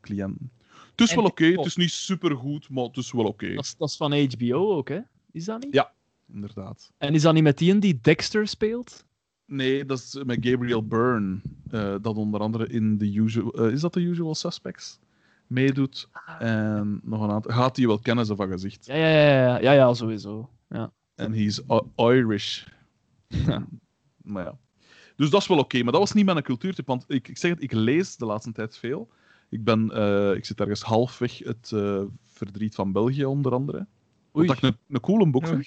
cliënten. 0.00 0.50
Het 0.90 1.00
is 1.00 1.10
En 1.10 1.16
wel 1.16 1.24
oké, 1.24 1.44
het 1.44 1.66
is 1.66 1.76
niet 1.76 1.90
supergoed, 1.90 2.68
maar 2.70 2.84
het 2.84 2.96
is 2.96 3.12
wel 3.12 3.24
oké. 3.24 3.54
Dat 3.54 3.64
is, 3.64 3.74
dat 3.78 3.88
is 3.88 3.96
van 3.96 4.12
HBO 4.12 4.76
ook, 4.76 4.88
hè? 4.88 5.00
Is 5.32 5.44
dat 5.44 5.62
niet? 5.64 5.74
Ja. 5.74 5.92
Inderdaad. 6.32 6.92
En 6.98 7.14
is 7.14 7.22
dat 7.22 7.34
niet 7.34 7.42
met 7.42 7.58
die 7.58 7.78
die 7.78 7.98
Dexter 8.02 8.48
speelt? 8.48 9.04
Nee, 9.46 9.84
dat 9.84 9.98
is 9.98 10.20
met 10.24 10.38
Gabriel 10.40 10.86
Byrne. 10.86 11.36
eh, 11.70 11.94
dat 12.02 12.16
onder 12.16 12.40
andere 12.40 12.68
in 12.68 12.98
The 12.98 13.14
Usual... 13.14 13.50
is 13.68 13.80
dat 13.80 13.92
The 13.92 14.00
Usual 14.00 14.34
Suspects? 14.34 14.98
Meedoet. 15.46 16.08
En 16.38 17.00
nog 17.04 17.22
een 17.22 17.30
aantal... 17.30 17.52
Gaat 17.52 17.76
hij 17.76 17.86
wel 17.86 17.98
kennen, 17.98 18.26
zo 18.26 18.34
van 18.34 18.48
gezicht. 18.48 18.86
Ja, 18.86 18.94
ja, 18.94 19.08
ja, 19.08 19.46
ja, 19.46 19.58
ja, 19.58 19.72
ja 19.72 19.94
sowieso. 19.94 20.50
Ja. 20.68 20.92
En 21.14 21.32
hij 21.32 21.42
is 21.42 21.60
Irish. 21.96 22.64
maar 24.22 24.44
ja. 24.44 24.58
Dus 25.16 25.30
dat 25.30 25.40
is 25.40 25.46
wel 25.46 25.58
oké. 25.58 25.82
maar 25.82 25.92
dat 25.92 26.00
was 26.00 26.12
niet 26.12 26.24
mijn 26.24 26.42
cultuurtip. 26.42 26.86
Want 26.86 27.04
ik, 27.08 27.28
ik 27.28 27.38
zeg 27.38 27.50
het, 27.50 27.62
ik 27.62 27.72
lees 27.72 28.16
de 28.16 28.24
laatste 28.26 28.52
tijd 28.52 28.78
veel. 28.78 29.10
Ik, 29.48 29.64
ben, 29.64 29.90
eh, 29.90 30.34
ik 30.36 30.44
zit 30.44 30.60
ergens 30.60 30.82
halfweg 30.82 31.38
het 31.38 31.70
eh, 31.74 32.02
verdriet 32.26 32.74
van 32.74 32.92
België, 32.92 33.24
onder 33.24 33.52
andere. 33.52 33.86
Oei. 34.36 34.46
Wat 34.46 34.56
ik 34.56 34.62
een, 34.62 34.76
een 34.88 35.00
coole 35.00 35.30
boek 35.30 35.46
vind. 35.46 35.58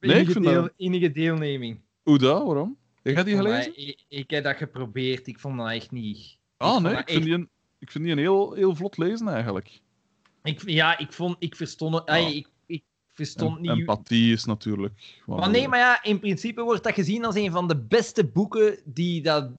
Nee, 0.00 0.10
ik 0.10 0.16
enige, 0.16 0.32
vind 0.32 0.44
deel- 0.44 0.62
dat- 0.62 0.72
enige 0.76 1.10
deelneming. 1.12 1.80
Hoe 2.02 2.18
dat? 2.18 2.44
Waarom? 2.46 2.76
Heb 3.02 3.14
jij 3.14 3.24
die 3.24 3.36
gelezen? 3.36 3.64
dat- 3.74 3.76
Ik, 3.84 4.04
ik 4.08 4.30
heb 4.30 4.44
dat 4.44 4.56
geprobeerd, 4.56 5.26
ik 5.26 5.38
vond 5.38 5.56
dat 5.58 5.70
echt 5.70 5.90
niet. 5.90 6.38
Ah, 6.56 6.82
nee. 6.82 6.92
dat 6.92 7.00
Ik 7.00 7.08
vind 7.08 7.16
echt- 7.18 7.24
die 7.24 7.34
een, 7.34 7.48
ik 7.78 7.90
vind 7.90 8.04
die 8.04 8.12
een 8.12 8.18
heel, 8.18 8.52
heel 8.52 8.74
vlot 8.74 8.96
lezen, 8.98 9.28
eigenlijk. 9.28 9.80
Ik, 10.42 10.68
ja, 10.68 10.98
ik 10.98 11.12
vond, 11.12 11.36
ik 11.38 11.56
verstond 11.56 12.02
Ja. 12.06 12.14
ik, 12.14 12.48
ik 12.66 12.84
verstond 13.12 13.56
En- 13.56 13.62
niet. 13.62 13.70
Empathie 13.70 14.32
is 14.32 14.44
natuurlijk... 14.44 15.22
wel- 15.26 15.38
Maar 15.38 15.50
nee, 15.50 15.68
maar 15.68 15.78
ja, 15.78 16.02
in 16.02 16.18
principe 16.18 16.62
wordt 16.62 16.84
dat 16.84 16.94
gezien 16.94 17.24
als 17.24 17.34
een 17.34 17.50
van 17.50 17.68
de 17.68 17.76
beste 17.76 18.26
boeken 18.26 18.80
die 18.84 19.22
dat 19.22 19.50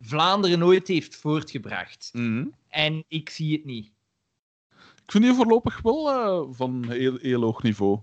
Vlaanderen 0.00 0.62
ooit 0.62 0.88
heeft 0.88 1.16
voortgebracht. 1.16 2.10
Mhm. 2.12 2.46
En 2.68 3.04
ik 3.08 3.30
zie 3.30 3.52
het 3.52 3.64
niet. 3.64 3.92
Ik 5.04 5.10
vind 5.12 5.24
die 5.24 5.34
voorlopig 5.34 5.80
wel 5.82 6.10
eh, 6.10 6.54
van 6.56 6.90
heel, 6.90 7.16
heel 7.20 7.42
hoog 7.42 7.62
niveau. 7.62 7.98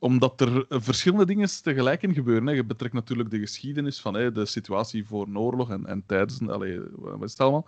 Omdat 0.00 0.40
er 0.40 0.66
eh, 0.68 0.78
verschillende 0.80 1.26
dingen 1.26 1.48
tegelijk 1.62 2.02
in 2.02 2.14
gebeuren. 2.14 2.46
Hè. 2.46 2.52
Je 2.52 2.64
betrekt 2.64 2.94
natuurlijk 2.94 3.30
de 3.30 3.38
geschiedenis 3.38 4.00
van 4.00 4.14
hè, 4.14 4.32
de 4.32 4.46
situatie 4.46 5.06
voor 5.06 5.26
een 5.26 5.38
oorlog 5.38 5.70
en, 5.70 5.86
en 5.86 6.02
tijdens... 6.06 6.40
Allee, 6.48 6.80
wat 6.96 7.22
is 7.22 7.30
het 7.30 7.40
allemaal? 7.40 7.66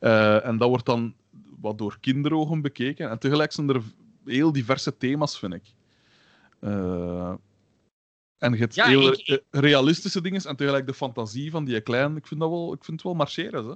Eh, 0.00 0.46
en 0.46 0.56
dat 0.58 0.68
wordt 0.68 0.86
dan 0.86 1.14
wat 1.60 1.78
door 1.78 1.96
kinderogen 2.00 2.60
bekeken. 2.60 3.10
En 3.10 3.18
tegelijk 3.18 3.52
zijn 3.52 3.68
er 3.68 3.82
heel 4.24 4.52
diverse 4.52 4.96
thema's, 4.96 5.38
vind 5.38 5.54
ik. 5.54 5.62
Eh, 6.58 7.32
en 8.38 8.52
je 8.52 8.58
hebt 8.58 8.74
Ja, 8.74 8.86
heel 8.86 9.12
ik- 9.12 9.42
realistische 9.50 10.20
dingen 10.20 10.42
en 10.44 10.56
tegelijk 10.56 10.86
de 10.86 10.94
fantasie 10.94 11.50
van 11.50 11.64
die 11.64 11.80
klein. 11.80 12.16
Ik 12.16 12.26
vind, 12.26 12.40
dat 12.40 12.50
wel, 12.50 12.72
ik 12.72 12.84
vind 12.84 12.96
het 12.96 13.06
wel 13.06 13.14
marcheren. 13.16 13.66
Hè. 13.66 13.74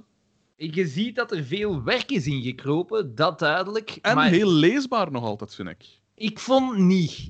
Je 0.55 0.87
ziet 0.87 1.15
dat 1.15 1.31
er 1.31 1.43
veel 1.43 1.83
werk 1.83 2.11
is 2.11 2.27
ingekropen, 2.27 3.15
dat 3.15 3.39
duidelijk. 3.39 3.89
En 4.01 4.15
maar 4.15 4.29
heel 4.29 4.51
leesbaar 4.51 5.11
nog 5.11 5.23
altijd, 5.23 5.55
vind 5.55 5.69
ik. 5.69 5.85
ik 6.15 6.39
vond 6.39 6.77
niet. 6.77 7.29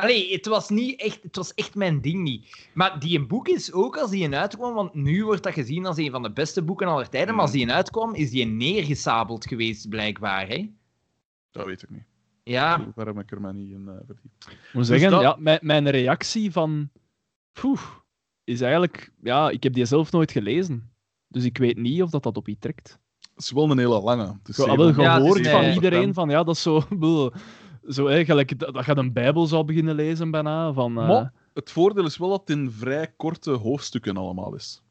Allee, 0.00 0.32
het 0.32 0.46
was 0.46 0.68
niet 0.68 1.00
echt, 1.00 1.22
het 1.22 1.36
was 1.36 1.54
echt 1.54 1.74
mijn 1.74 2.00
ding 2.00 2.22
niet. 2.22 2.68
Maar 2.74 2.98
die 3.00 3.18
een 3.18 3.26
boek 3.26 3.48
is 3.48 3.72
ook 3.72 3.96
als 3.96 4.10
die 4.10 4.24
een 4.24 4.34
uitkwam, 4.34 4.74
want 4.74 4.94
nu 4.94 5.24
wordt 5.24 5.42
dat 5.42 5.52
gezien 5.52 5.86
als 5.86 5.96
een 5.96 6.10
van 6.10 6.22
de 6.22 6.30
beste 6.32 6.62
boeken 6.62 6.86
aller 6.86 7.08
tijden, 7.08 7.34
maar 7.34 7.42
als 7.42 7.52
die 7.52 7.62
een 7.62 7.72
uitkwam, 7.72 8.14
is 8.14 8.30
die 8.30 8.42
een 8.42 8.56
neergesabeld 8.56 9.46
geweest, 9.46 9.88
blijkbaar. 9.88 10.48
Hè? 10.48 10.70
Dat 11.50 11.66
weet 11.66 11.82
ik 11.82 11.90
niet. 11.90 12.02
Ja, 12.42 12.78
Daar 12.94 13.06
heb 13.06 13.18
ik 13.18 13.30
er 13.30 13.40
maar 13.40 13.54
niet 13.54 13.70
in 13.70 13.88
eh, 13.88 13.94
verdiept. 14.06 14.46
Ik 14.50 14.58
moet 14.72 14.86
zeggen, 14.86 15.10
dat- 15.10 15.20
ja, 15.22 15.36
mijn, 15.38 15.58
mijn 15.62 15.90
reactie 15.90 16.52
van... 16.52 16.90
Poeh, 17.52 17.80
is 18.44 18.60
eigenlijk... 18.60 19.12
Ja, 19.22 19.50
ik 19.50 19.62
heb 19.62 19.72
die 19.72 19.84
zelf 19.84 20.12
nooit 20.12 20.32
gelezen. 20.32 20.90
Dus 21.28 21.44
ik 21.44 21.58
weet 21.58 21.76
niet 21.76 22.02
of 22.02 22.10
dat, 22.10 22.22
dat 22.22 22.36
op 22.36 22.46
je 22.46 22.56
trekt. 22.58 22.98
Het 23.34 23.44
is 23.44 23.50
wel 23.52 23.70
een 23.70 23.78
hele 23.78 24.00
lange. 24.00 24.26
Heb 24.68 24.76
wel 24.94 25.04
Ja, 25.04 25.14
gehoord 25.14 25.48
van 25.48 25.64
iedereen 25.74 26.14
van, 26.14 26.28
ja, 26.30 26.44
dat 26.44 26.54
is 26.54 26.62
zo... 26.62 26.82
Zo 27.88 28.06
eigenlijk 28.06 28.58
dat, 28.58 28.74
dat 28.74 28.84
je 28.84 28.96
een 28.96 29.12
bijbel 29.12 29.46
zou 29.46 29.64
beginnen 29.64 29.94
lezen 29.94 30.30
bijna. 30.30 30.72
Van, 30.72 30.98
eh, 30.98 31.08
Maar 31.08 31.32
het 31.54 31.70
voordeel 31.70 32.04
is 32.04 32.16
wel 32.16 32.28
dat 32.28 32.40
het 32.40 32.50
in 32.50 32.70
vrij 32.70 33.12
korte 33.16 33.50
hoofdstukken 33.50 34.16
allemaal 34.16 34.54
is. 34.54 34.82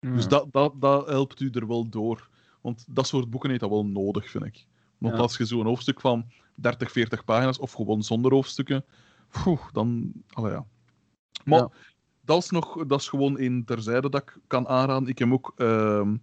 ja. 0.00 0.10
Dus 0.14 0.28
dat, 0.28 0.46
dat, 0.52 0.80
dat 0.80 1.08
helpt 1.08 1.40
u 1.40 1.50
er 1.50 1.66
wel 1.66 1.88
door. 1.88 2.28
Want 2.60 2.84
dat 2.88 3.06
soort 3.06 3.30
boeken 3.30 3.48
heeft 3.48 3.60
dat 3.62 3.70
wel 3.70 3.86
nodig, 3.86 4.30
vind 4.30 4.44
ik. 4.44 4.66
Want 4.98 5.14
Ja. 5.14 5.20
als 5.20 5.36
je 5.36 5.44
zo'n 5.44 5.66
hoofdstuk 5.66 6.00
van 6.00 6.24
30, 6.54 6.92
40 6.92 7.24
pagina's, 7.24 7.58
of 7.58 7.72
gewoon 7.72 8.02
zonder 8.02 8.32
hoofdstukken, 8.32 8.84
poeh, 9.28 9.60
dan... 9.72 10.12
Allee, 10.32 10.52
ja. 10.52 10.64
Maar 11.44 11.58
Ja. 11.58 11.70
dat, 12.20 12.42
is 12.42 12.50
nog, 12.50 12.86
dat 12.86 13.00
is 13.00 13.08
gewoon 13.08 13.38
een 13.40 13.64
terzijde 13.64 14.08
dat 14.10 14.22
ik 14.22 14.38
kan 14.46 14.68
aanraden. 14.68 15.08
Ik 15.08 15.18
heb 15.18 15.32
ook 15.32 15.52
ehm, 15.56 16.16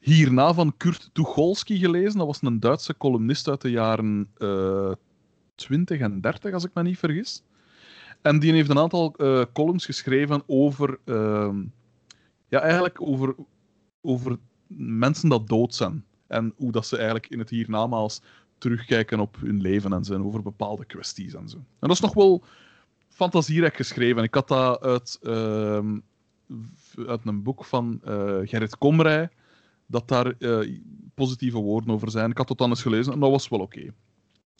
hierna 0.00 0.54
van 0.54 0.76
Kurt 0.76 1.10
Tucholsky 1.12 1.78
gelezen. 1.78 2.18
Dat 2.18 2.26
was 2.26 2.42
een 2.42 2.60
Duitse 2.60 2.96
columnist 2.96 3.48
uit 3.48 3.60
de 3.60 3.70
jaren 3.70 4.30
eh 4.36 4.92
20 5.58 6.00
en 6.00 6.20
30, 6.20 6.52
als 6.52 6.64
ik 6.64 6.74
me 6.74 6.82
niet 6.82 6.98
vergis. 6.98 7.42
En 8.22 8.38
die 8.38 8.52
heeft 8.52 8.70
een 8.70 8.78
aantal 8.78 9.14
eh, 9.16 9.42
columns 9.52 9.84
geschreven 9.84 10.42
over... 10.46 10.98
ehm, 11.04 11.62
ja, 12.48 12.60
eigenlijk 12.60 13.02
over, 13.02 13.34
over 14.00 14.38
mensen 14.76 15.28
dat 15.28 15.48
dood 15.48 15.74
zijn. 15.74 16.04
En 16.26 16.52
hoe 16.56 16.72
dat 16.72 16.86
ze 16.86 16.96
eigenlijk 16.96 17.28
in 17.28 17.38
het 17.38 17.50
hiernamaals 17.50 18.22
terugkijken 18.58 19.20
op 19.20 19.36
hun 19.40 19.60
leven 19.60 19.92
en 19.92 20.04
zijn 20.04 20.24
over 20.24 20.42
bepaalde 20.42 20.84
kwesties 20.84 21.34
en 21.34 21.48
zo. 21.48 21.56
En 21.56 21.64
dat 21.88 21.90
is 21.90 22.00
nog 22.00 22.14
wel 22.14 22.44
fantasierijk 23.08 23.76
geschreven. 23.76 24.22
Ik 24.22 24.34
had 24.34 24.48
dat 24.48 24.80
uit, 24.80 25.18
ehm, 25.22 25.98
uit 27.06 27.20
een 27.24 27.42
boek 27.42 27.64
van 27.64 28.00
eh, 28.04 28.36
Gerrit 28.42 28.78
Komrij, 28.78 29.28
dat 29.86 30.08
daar 30.08 30.34
eh, 30.38 30.78
positieve 31.14 31.58
woorden 31.58 31.90
over 31.90 32.10
zijn. 32.10 32.30
Ik 32.30 32.38
had 32.38 32.48
dat 32.48 32.58
dan 32.58 32.68
eens 32.68 32.82
gelezen 32.82 33.12
en 33.12 33.20
dat 33.20 33.30
was 33.30 33.48
wel 33.48 33.60
oké. 33.60 33.92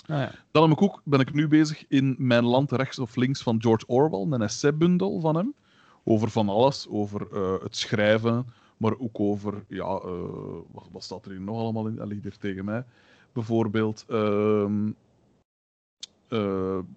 Ah, 0.09 0.19
ja. 0.19 0.31
Dan 0.51 0.63
heb 0.63 0.73
ik 0.73 0.83
ook, 0.83 1.01
ben 1.05 1.21
ik 1.21 1.33
nu 1.33 1.49
bezig 1.49 1.85
in 1.89 2.15
Mijn 2.19 2.45
Land 2.45 2.73
rechts 2.73 2.99
of 2.99 3.17
links 3.17 3.43
van 3.43 3.63
George 3.63 3.87
Orwell, 3.87 4.21
een 4.21 4.43
essaybundel 4.43 5.21
van 5.21 5.37
hem. 5.37 5.55
Over 6.05 6.31
van 6.31 6.49
alles, 6.49 6.87
over 6.89 7.27
eh, 7.33 7.63
het 7.63 7.77
schrijven, 7.77 8.47
maar 8.77 8.99
ook 8.99 9.21
over, 9.21 9.65
ja, 9.69 9.85
eh, 9.85 10.31
wat, 10.73 10.89
wat 10.93 11.05
staat 11.05 11.25
er 11.25 11.31
hier 11.31 11.41
nog 11.41 11.59
allemaal 11.59 11.87
in? 11.87 11.95
Dat 11.95 12.07
ligt 12.07 12.23
hier 12.23 12.37
tegen 12.39 12.65
mij. 12.65 12.85
Bijvoorbeeld, 13.33 14.05
eh, 14.09 14.69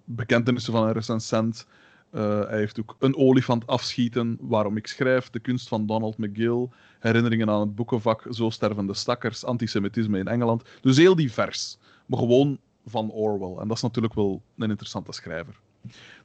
bekentenissen 0.04 0.72
van 0.72 0.86
een 0.86 0.92
recensent. 0.92 1.66
Hij 2.10 2.58
heeft 2.58 2.80
ook 2.80 2.96
Een 2.98 3.16
olifant 3.16 3.66
afschieten, 3.66 4.38
Waarom 4.40 4.76
ik 4.76 4.86
schrijf, 4.86 5.30
De 5.30 5.40
kunst 5.40 5.68
van 5.68 5.86
Donald 5.86 6.18
McGill, 6.18 6.68
Herinneringen 6.98 7.50
aan 7.50 7.60
het 7.60 7.74
boekenvak, 7.74 8.26
Zo 8.30 8.50
sterven 8.50 8.86
de 8.86 8.94
stakkers, 8.94 9.44
Antisemitisme 9.44 10.18
in 10.18 10.28
Engeland. 10.28 10.62
Dus 10.80 10.96
heel 10.96 11.16
divers, 11.16 11.78
maar 12.06 12.18
gewoon 12.18 12.58
van 12.86 13.10
Orwell. 13.10 13.56
En 13.62 13.68
dat 13.68 13.76
is 13.76 13.82
natuurlijk 13.82 14.14
wel 14.14 14.42
een 14.56 14.70
interessante 14.70 15.12
schrijver. 15.12 15.60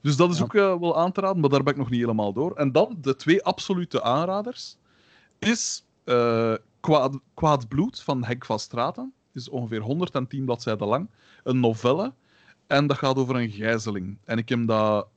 Dus 0.01 0.15
dat 0.15 0.29
is 0.31 0.37
Ja. 0.37 0.43
ook 0.43 0.53
eh, 0.55 0.75
wel 0.79 0.97
aan 0.97 1.11
te 1.11 1.21
raden, 1.21 1.39
maar 1.41 1.49
daar 1.49 1.63
ben 1.63 1.73
ik 1.73 1.79
nog 1.79 1.89
niet 1.89 1.99
helemaal 1.99 2.33
door. 2.33 2.55
En 2.55 2.71
dan 2.71 2.97
de 3.01 3.15
twee 3.15 3.43
absolute 3.43 4.01
aanraders 4.03 4.77
is 5.39 5.83
Kwaad, 6.79 7.19
Kwaad 7.33 7.67
Bloed 7.67 8.01
van 8.01 8.23
Henk 8.23 8.45
van 8.45 8.59
Straten. 8.59 9.13
is 9.33 9.49
ongeveer 9.49 9.81
110 9.81 10.45
bladzijden 10.45 10.87
lang. 10.87 11.09
Een 11.43 11.59
novelle. 11.59 12.13
En 12.67 12.87
dat 12.87 12.97
gaat 12.97 13.15
over 13.17 13.35
een 13.35 13.49
gijzeling. 13.49 14.17
En 14.23 14.37
ik 14.37 14.49
heb 14.49 14.67
dat 14.67 15.07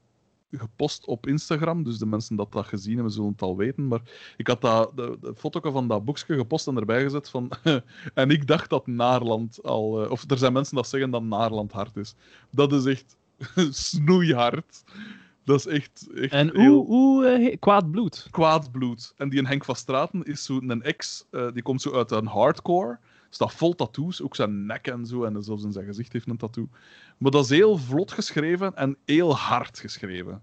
gepost 0.50 1.06
op 1.06 1.26
Instagram, 1.26 1.82
dus 1.82 1.98
de 1.98 2.06
mensen 2.06 2.36
dat 2.36 2.52
dat 2.52 2.66
gezien 2.66 2.94
hebben 2.94 3.12
zullen 3.12 3.30
het 3.30 3.42
al 3.42 3.56
weten. 3.56 3.88
Maar 3.88 4.00
ik 4.36 4.46
had 4.46 4.60
dat, 4.60 4.96
de, 4.96 5.16
de 5.20 5.34
foto 5.36 5.70
van 5.70 5.88
dat 5.88 6.04
boekje 6.04 6.36
gepost 6.36 6.66
en 6.66 6.76
erbij 6.76 7.02
gezet 7.02 7.28
van... 7.28 7.50
en 8.14 8.30
ik 8.30 8.46
dacht 8.46 8.70
dat 8.70 8.86
Naarland 8.86 9.62
al... 9.62 10.04
eh, 10.04 10.10
of 10.10 10.30
er 10.30 10.38
zijn 10.38 10.52
mensen 10.52 10.76
dat 10.76 10.88
zeggen 10.88 11.10
dat 11.10 11.22
Naarland 11.22 11.72
hard 11.72 11.96
is. 11.96 12.14
Dat 12.50 12.72
is 12.72 12.84
echt 12.84 13.16
snoeihard. 13.90 14.82
Dat 15.44 15.58
is 15.58 15.66
echt, 15.66 16.08
echt 16.14 16.32
En 16.32 16.50
heel 16.56 16.72
hoe, 16.72 16.86
hoe 16.86 17.26
eh, 17.26 17.56
kwaad 17.58 17.90
bloed? 17.90 18.28
kwaad 18.30 18.70
bloed. 18.70 19.12
En 19.16 19.28
die 19.28 19.46
Henk 19.46 19.64
van 19.64 19.76
Straten 19.76 20.22
is 20.22 20.44
zo 20.44 20.60
een 20.66 20.82
ex, 20.82 21.26
eh, 21.30 21.52
die 21.52 21.62
komt 21.62 21.82
zo 21.82 21.92
uit 21.92 22.10
een 22.10 22.26
hardcore. 22.26 22.98
Staat 23.30 23.54
vol 23.54 23.74
tattoos, 23.74 24.22
ook 24.22 24.36
zijn 24.36 24.66
nek 24.66 24.86
en 24.86 25.06
zo, 25.06 25.24
en 25.24 25.42
zelfs 25.42 25.64
in 25.64 25.72
zijn 25.72 25.86
gezicht 25.86 26.12
heeft 26.12 26.28
een 26.28 26.36
tattoo. 26.36 26.68
Maar 27.18 27.30
dat 27.30 27.44
is 27.44 27.50
heel 27.50 27.78
vlot 27.78 28.12
geschreven 28.12 28.76
en 28.76 28.96
heel 29.04 29.36
hard 29.36 29.78
geschreven. 29.78 30.42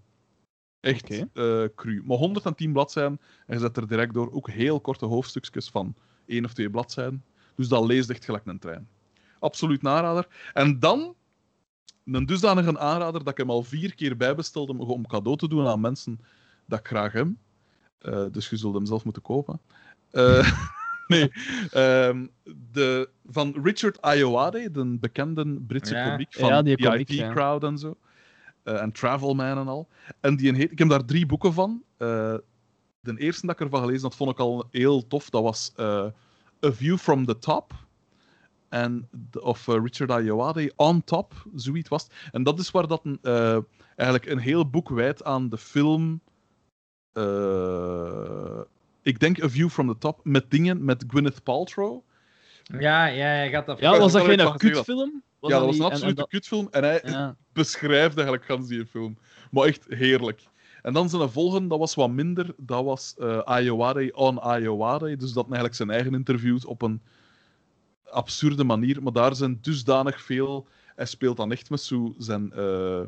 Echt 0.79 1.09
eh, 1.09 1.63
cru. 1.75 2.03
Maar 2.05 2.17
110 2.17 2.71
bladzijden, 2.71 3.19
en 3.45 3.55
je 3.55 3.59
zet 3.59 3.77
er 3.77 3.87
direct 3.87 4.13
door 4.13 4.31
ook 4.31 4.49
heel 4.49 4.81
korte 4.81 5.05
hoofdstukjes 5.05 5.69
van 5.69 5.95
één 6.25 6.45
of 6.45 6.53
twee 6.53 6.69
bladzijden. 6.69 7.23
Dus 7.55 7.67
dat 7.67 7.85
leest 7.85 8.09
echt 8.09 8.25
gelijk 8.25 8.45
een 8.45 8.59
trein. 8.59 8.87
Absoluut 9.39 9.81
narader. 9.81 10.27
En 10.53 10.79
dan 10.79 11.15
een 12.05 12.25
dusdanige 12.25 12.79
aanrader 12.79 13.23
dat 13.23 13.31
ik 13.31 13.37
hem 13.37 13.49
al 13.49 13.63
vier 13.63 13.95
keer 13.95 14.17
bijbestelde 14.17 14.71
om, 14.71 14.79
om 14.79 15.07
cadeau 15.07 15.37
te 15.37 15.47
doen 15.47 15.67
aan 15.67 15.81
mensen 15.81 16.19
dat 16.65 16.79
ik 16.79 16.87
graag 16.87 17.11
heb. 17.11 17.27
Eh, 17.97 18.25
dus 18.31 18.49
je 18.49 18.57
zult 18.57 18.73
hem 18.73 18.85
zelf 18.85 19.03
moeten 19.03 19.21
kopen. 19.21 19.59
Eh, 20.11 20.51
nee. 21.07 21.31
ehm, 21.71 22.25
de, 22.71 23.09
van 23.25 23.55
Richard 23.63 24.01
Ayoade, 24.01 24.71
de 24.71 24.97
bekende 24.99 25.59
Britse 25.67 25.93
Ja. 25.95 26.09
komiek 26.09 26.33
van 26.33 26.49
Ja, 26.49 26.61
die 26.61 26.97
IT 26.99 27.09
ja. 27.13 27.31
Crowd 27.33 27.63
en 27.63 27.77
zo. 27.77 27.95
Eh, 28.63 28.81
en 28.81 28.91
Travelman 28.91 29.57
en 29.57 29.67
al. 29.67 29.87
En 30.19 30.35
die 30.35 30.55
heet, 30.55 30.71
ik 30.71 30.79
heb 30.79 30.89
daar 30.89 31.05
drie 31.05 31.25
boeken 31.25 31.53
van. 31.53 31.83
Eh, 31.97 32.35
de 32.99 33.17
eerste 33.17 33.45
dat 33.45 33.55
ik 33.55 33.61
ervan 33.65 33.81
gelezen 33.81 34.01
had, 34.03 34.15
vond 34.15 34.31
ik 34.31 34.39
al 34.39 34.67
heel 34.71 35.07
tof. 35.07 35.29
Dat 35.29 35.43
was 35.43 35.71
eh, 35.75 36.05
A 36.65 36.71
View 36.71 36.97
from 36.97 37.25
the 37.25 37.39
Top. 37.39 37.73
En, 38.69 39.07
de- 39.31 39.41
of 39.41 39.67
Richard 39.67 40.11
Ayoade, 40.11 40.73
On 40.75 41.03
Top, 41.03 41.33
zoiets 41.55 41.89
was 41.89 42.03
het. 42.03 42.11
En 42.31 42.43
dat 42.43 42.59
is 42.59 42.71
waar 42.71 42.87
dat 42.87 43.05
een, 43.05 43.19
eh, 43.21 43.57
eigenlijk 43.95 44.31
een 44.31 44.39
heel 44.39 44.69
boek 44.69 44.89
wijdt 44.89 45.23
aan 45.23 45.49
de 45.49 45.57
film. 45.57 46.21
Ik 49.07 49.19
denk 49.19 49.43
A 49.43 49.49
View 49.49 49.69
from 49.69 49.87
the 49.87 49.97
Top, 49.97 50.19
met 50.23 50.51
dingen 50.51 50.85
met 50.85 51.03
Gwyneth 51.07 51.43
Paltrow. 51.43 52.01
Ja, 52.63 53.05
ja, 53.05 53.25
hij 53.25 53.49
gaat 53.49 53.65
dat... 53.65 53.79
Ja, 53.79 53.97
was 53.99 54.11
dat 54.11 54.25
geen 54.25 54.57
kutfilm? 54.57 55.23
ja, 55.41 55.49
dat 55.49 55.65
was 55.65 55.75
een 55.77 55.83
en- 55.83 55.87
en 55.87 55.91
absolute 55.91 56.27
kutfilm. 56.27 56.67
En 56.71 56.83
hij 56.83 57.01
Ja. 57.03 57.35
beschrijft 57.53 58.15
eigenlijk 58.15 58.45
gans 58.45 58.67
die 58.67 58.85
film. 58.85 59.17
Maar 59.51 59.65
echt 59.65 59.85
heerlijk. 59.89 60.41
En 60.81 60.93
dan 60.93 61.09
zijn 61.09 61.29
volgende, 61.29 61.67
dat 61.67 61.79
was 61.79 61.95
wat 61.95 62.09
minder. 62.09 62.53
Dat 62.57 62.83
was 62.83 63.15
eh 63.17 63.37
Ayowade 63.37 64.11
on 64.15 64.39
Ayowade. 64.41 65.15
Dus 65.17 65.31
dat 65.33 65.43
eigenlijk 65.45 65.75
zijn 65.75 65.89
eigen 65.89 66.13
interviews 66.13 66.65
op 66.65 66.81
een 66.81 67.01
absurde 68.09 68.63
manier. 68.63 69.03
Maar 69.03 69.13
daar 69.13 69.35
zijn 69.35 69.57
dusdanig 69.61 70.21
veel... 70.21 70.67
Hij 70.95 71.05
speelt 71.05 71.37
dan 71.37 71.51
echt 71.51 71.69
met 71.69 71.81
zo 71.81 72.13
zijn... 72.17 72.51
eh, 72.53 73.01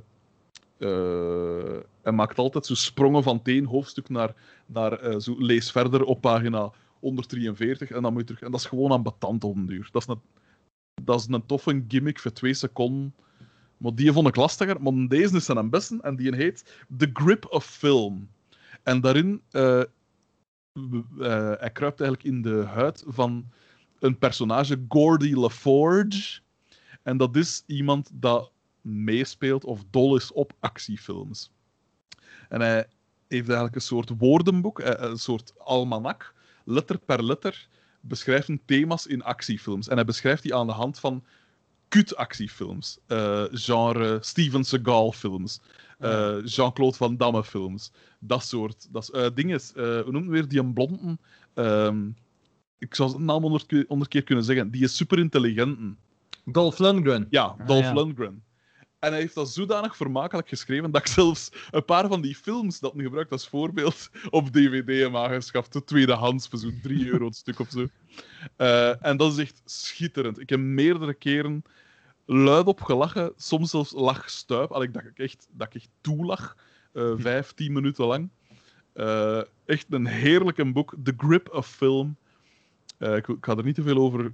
eh, 0.80 1.78
hij 2.02 2.12
maakt 2.12 2.38
altijd 2.38 2.66
zo 2.66 2.74
sprongen 2.74 3.24
van 3.24 3.40
één 3.44 3.66
hoofdstuk 3.66 4.10
naar, 4.10 4.34
naar 4.66 5.00
eh, 5.00 5.20
zo 5.20 5.36
lees 5.38 5.72
verder 5.72 6.04
op 6.04 6.22
pagina 6.22 6.72
143 7.00 7.92
en 7.92 8.02
dan 8.02 8.12
moet 8.12 8.22
je 8.22 8.28
terug. 8.28 8.42
En 8.42 8.52
dat 8.52 8.60
is 8.60 8.66
gewoon 8.66 8.92
aan 8.92 9.04
betant 9.04 9.44
op 9.44 9.56
den 9.56 9.66
duur. 9.66 9.90
Dat 9.92 10.02
is 10.02 10.08
een, 10.08 10.22
dat 11.04 11.20
is 11.20 11.28
een 11.30 11.46
toffe 11.46 11.84
gimmick 11.88 12.20
voor 12.20 12.34
twee 12.34 12.54
seconden. 12.54 13.14
Maar 13.78 13.96
die 13.96 14.12
vond 14.12 14.28
ik 14.28 14.36
lastiger. 14.36 14.82
Maar 14.82 15.08
deze 15.08 15.36
is 15.36 15.46
zijn 15.46 15.70
beste 15.70 16.00
en 16.02 16.16
die 16.16 16.36
heet 16.36 16.84
The 16.98 17.10
Grip 17.14 17.46
of 17.50 17.66
Film. 17.66 18.30
En 18.84 19.02
daarin, 19.02 19.42
eh, 19.52 19.80
eh, 19.80 19.86
hij 21.60 21.72
kruipt 21.74 22.02
eigenlijk 22.02 22.24
in 22.24 22.42
de 22.42 22.64
huid 22.66 23.04
van 23.08 23.46
een 24.00 24.18
personage, 24.18 24.86
Gordy 24.88 25.34
LaForge. 25.34 26.40
En 27.04 27.18
dat 27.18 27.36
is 27.36 27.64
iemand 27.66 28.10
dat 28.14 28.52
meespeelt 28.90 29.64
of 29.66 29.84
dol 29.90 30.16
is 30.16 30.32
op 30.32 30.54
actiefilms. 30.60 31.52
En 32.50 32.62
hij 32.62 32.88
heeft 33.28 33.48
eigenlijk 33.48 33.76
een 33.76 33.82
soort 33.82 34.12
woordenboek, 34.18 34.80
eh, 34.80 35.10
een 35.10 35.18
soort 35.20 35.54
almanak, 35.58 36.34
letter 36.66 36.98
per 37.00 37.24
letter, 37.24 37.68
beschrijft 38.02 38.48
een 38.48 38.62
thema's 38.66 39.06
in 39.08 39.24
actiefilms. 39.24 39.88
En 39.88 39.96
hij 39.96 40.06
beschrijft 40.06 40.44
die 40.44 40.56
aan 40.56 40.68
de 40.68 40.74
hand 40.74 41.00
van 41.00 41.24
kut-actiefilms. 41.88 42.98
Eh, 43.08 43.44
genre 43.52 44.18
Steven 44.22 44.64
Seagal-films. 44.64 45.60
eh, 46.00 46.36
Jean-Claude 46.46 46.98
Van 46.98 47.18
Damme-films. 47.18 47.92
Dat 48.20 48.44
soort 48.44 48.88
dat, 48.92 49.10
eh, 49.10 49.28
dingen. 49.34 49.60
eh, 49.76 49.84
hoe 49.84 50.12
noemt 50.12 50.24
het 50.26 50.34
weer? 50.34 50.48
Die 50.48 50.60
een 50.60 50.74
blonden. 50.74 51.20
ehm, 51.54 52.10
ik 52.78 52.96
zou 52.96 53.10
zijn 53.10 53.26
naam 53.26 53.42
honderd 53.42 54.08
keer, 54.08 54.24
kunnen 54.24 54.44
zeggen. 54.46 54.72
Die 54.72 54.84
is 54.84 54.96
super 54.96 55.20
intelligent. 55.20 55.96
Dolph 56.46 56.78
Lundgren. 56.80 57.28
Ja, 57.30 57.56
Dolph 57.66 57.84
ja. 57.84 57.94
Lundgren. 57.94 58.44
En 59.00 59.12
hij 59.12 59.20
heeft 59.20 59.36
dat 59.36 59.50
zodanig 59.50 59.96
vermakelijk 59.96 60.50
geschreven 60.50 60.92
dat 60.92 61.02
ik 61.02 61.08
zelfs 61.08 61.50
een 61.72 61.86
paar 61.86 62.08
van 62.08 62.22
die 62.22 62.36
films 62.36 62.80
dat 62.80 62.96
nu 62.96 63.04
gebruikt 63.04 63.32
als 63.32 63.48
voorbeeld 63.48 64.10
op 64.30 64.52
DVD 64.52 65.02
heb 65.02 65.16
aangeschaft. 65.16 65.74
De 65.74 65.84
tweedehands 65.84 66.48
voor 66.48 66.60
zo'n 66.60 66.80
3 66.82 67.08
euro 67.08 67.26
het 67.26 67.36
stuk 67.36 67.60
of 67.60 67.70
zo. 67.70 67.88
Eh, 68.56 69.06
en 69.06 69.18
dat 69.18 69.32
is 69.32 69.38
echt 69.38 69.62
schitterend. 69.66 70.40
Ik 70.40 70.50
heb 70.50 70.60
meerdere 70.60 71.14
keren 71.14 71.64
luid 72.26 72.66
op 72.66 72.82
gelachen, 72.82 73.34
soms 73.36 73.70
zelfs 73.70 73.92
lachstuip. 73.92 74.72
Al 74.72 74.84
ik 74.84 74.94
dacht 74.94 75.08
echt, 75.16 75.48
dat 75.52 75.68
ik 75.68 75.76
echt 75.76 75.90
toelach, 76.02 76.58
eh 76.94 77.14
vijf, 77.16 77.52
tien 77.54 77.74
minuten 77.74 78.06
lang. 78.06 78.30
Eh, 78.94 79.42
echt 79.66 79.86
een 79.90 80.06
heerlijk 80.08 80.74
boek. 80.74 80.96
The 81.04 81.14
Grip 81.18 81.50
of 81.54 81.68
Film. 81.68 82.18
Ik, 83.00 83.28
ik 83.28 83.46
ga 83.46 83.56
er 83.56 83.64
niet 83.64 83.76
te 83.76 83.84
veel 83.84 83.98
over 83.98 84.34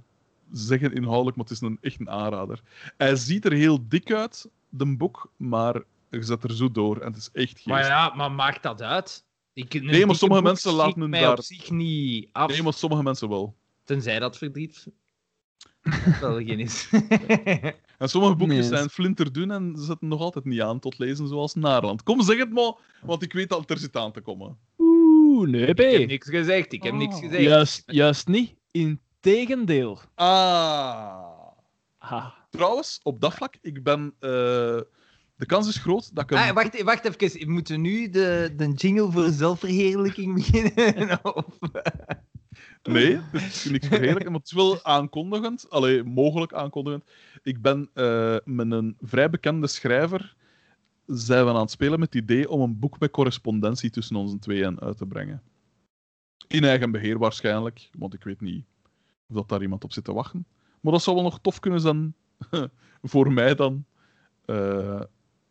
zeggen 0.52 0.92
inhoudelijk, 0.92 1.36
maar 1.36 1.46
het 1.46 1.54
is 1.54 1.60
een, 1.60 1.78
echt 1.80 2.00
een 2.00 2.10
aanrader. 2.10 2.62
Hij 2.96 3.16
ziet 3.16 3.44
er 3.44 3.52
heel 3.52 3.88
dik 3.88 4.12
uit, 4.12 4.48
de 4.68 4.96
boek, 4.96 5.32
maar 5.36 5.82
je 6.10 6.22
zet 6.22 6.44
er 6.44 6.54
zo 6.54 6.70
door 6.70 6.98
en 7.00 7.06
het 7.06 7.16
is 7.16 7.28
echt 7.32 7.50
geest. 7.52 7.66
Maar 7.66 7.84
ja, 7.84 8.12
maar 8.14 8.32
maakt 8.32 8.62
dat 8.62 8.82
uit? 8.82 9.24
Ik, 9.52 9.74
een 9.74 10.06
maar 10.06 10.16
sommige 10.16 10.42
mensen 10.42 10.72
laten 10.72 11.00
hun 11.00 11.10
mij 11.10 11.20
daar- 11.20 11.32
op 11.38 11.42
zich 11.44 11.70
niet 11.70 12.28
af, 12.32 12.48
Nee, 12.50 12.62
maar 12.62 12.72
sommige 12.74 13.02
mensen 13.02 13.28
wel. 13.28 13.54
tenzij 13.84 14.18
dat 14.18 14.38
verdriet 14.38 14.86
geen 16.20 16.60
is. 16.60 16.88
En 17.98 18.08
sommige 18.08 18.34
boekjes 18.36 18.68
Nee, 18.68 18.78
zijn 18.78 18.90
flinterdun 18.90 19.50
en 19.50 19.72
ze 19.76 19.84
zetten 19.84 20.08
nog 20.08 20.20
altijd 20.20 20.44
niet 20.44 20.60
aan 20.60 20.78
tot 20.78 20.98
lezen 20.98 21.28
zoals 21.28 21.54
Naarland. 21.54 22.02
Kom, 22.02 22.22
zeg 22.22 22.38
het 22.38 22.52
maar, 22.52 22.72
want 23.02 23.22
ik 23.22 23.32
weet 23.32 23.48
dat 23.48 23.60
het 23.60 23.70
er 23.70 23.78
zit 23.78 23.96
aan 23.96 24.12
te 24.12 24.20
komen. 24.20 24.58
Oeh, 24.78 25.48
nee, 25.48 25.66
ik 25.66 25.78
heb 25.78 26.04
B. 26.04 26.06
niks 26.08 26.28
gezegd, 26.28 26.72
ik 26.72 26.82
heb 26.82 26.94
niks 26.94 27.14
Ah. 27.14 27.20
gezegd. 27.20 27.42
Juist, 27.42 27.82
juist 27.86 28.28
niet. 28.28 28.54
Integendeel. 28.70 30.00
Ah. 30.14 31.24
Ha. 31.98 32.34
Trouwens, 32.56 33.00
op 33.02 33.20
dat 33.20 33.34
vlak, 33.34 33.54
ik 33.60 33.82
ben... 33.82 34.14
eh, 34.20 34.80
de 35.36 35.46
kans 35.46 35.68
is 35.68 35.76
groot 35.76 36.14
dat 36.14 36.30
ik. 36.30 36.36
Ah, 36.36 36.50
wacht, 36.50 36.82
wacht 36.82 37.20
even, 37.22 37.50
moeten 37.50 37.74
we 37.74 37.80
nu 37.80 38.10
de, 38.10 38.52
de 38.56 38.72
jingle 38.72 39.10
voor 39.10 39.28
zelfverheerlijking 39.30 40.34
beginnen? 40.52 41.34
Of... 41.34 41.58
Nee, 42.82 43.20
het 43.32 43.42
is 43.42 43.64
niks 43.64 43.86
verheerlijken, 43.86 44.30
maar 44.30 44.40
het 44.40 44.50
is 44.50 44.56
wel 44.56 44.84
aankondigend. 44.84 45.70
Allee, 45.70 46.02
mogelijk 46.02 46.52
aankondigend. 46.52 47.04
Ik 47.42 47.62
ben 47.62 47.90
eh, 47.94 48.36
met 48.44 48.70
een 48.70 48.96
vrij 49.00 49.30
bekende 49.30 49.66
schrijver 49.66 50.36
zijn 51.06 51.44
we 51.44 51.50
aan 51.50 51.60
het 51.60 51.70
spelen 51.70 51.98
met 51.98 52.14
het 52.14 52.22
idee 52.22 52.50
om 52.50 52.60
een 52.60 52.78
boek 52.78 52.98
met 52.98 53.10
correspondentie 53.10 53.90
tussen 53.90 54.16
ons 54.16 54.34
tweeën 54.40 54.80
uit 54.80 54.96
te 54.96 55.06
brengen. 55.06 55.42
In 56.48 56.64
eigen 56.64 56.90
beheer 56.90 57.18
waarschijnlijk, 57.18 57.90
want 57.98 58.14
ik 58.14 58.24
weet 58.24 58.40
niet 58.40 58.64
of 59.28 59.36
dat 59.36 59.48
daar 59.48 59.62
iemand 59.62 59.84
op 59.84 59.92
zit 59.92 60.04
te 60.04 60.12
wachten. 60.12 60.46
Maar 60.80 60.92
dat 60.92 61.02
zou 61.02 61.16
wel 61.16 61.24
nog 61.24 61.40
tof 61.40 61.60
kunnen 61.60 61.80
zijn 61.80 62.14
voor 63.02 63.32
mij 63.32 63.54
dan. 63.54 63.84
Eh, 64.44 65.02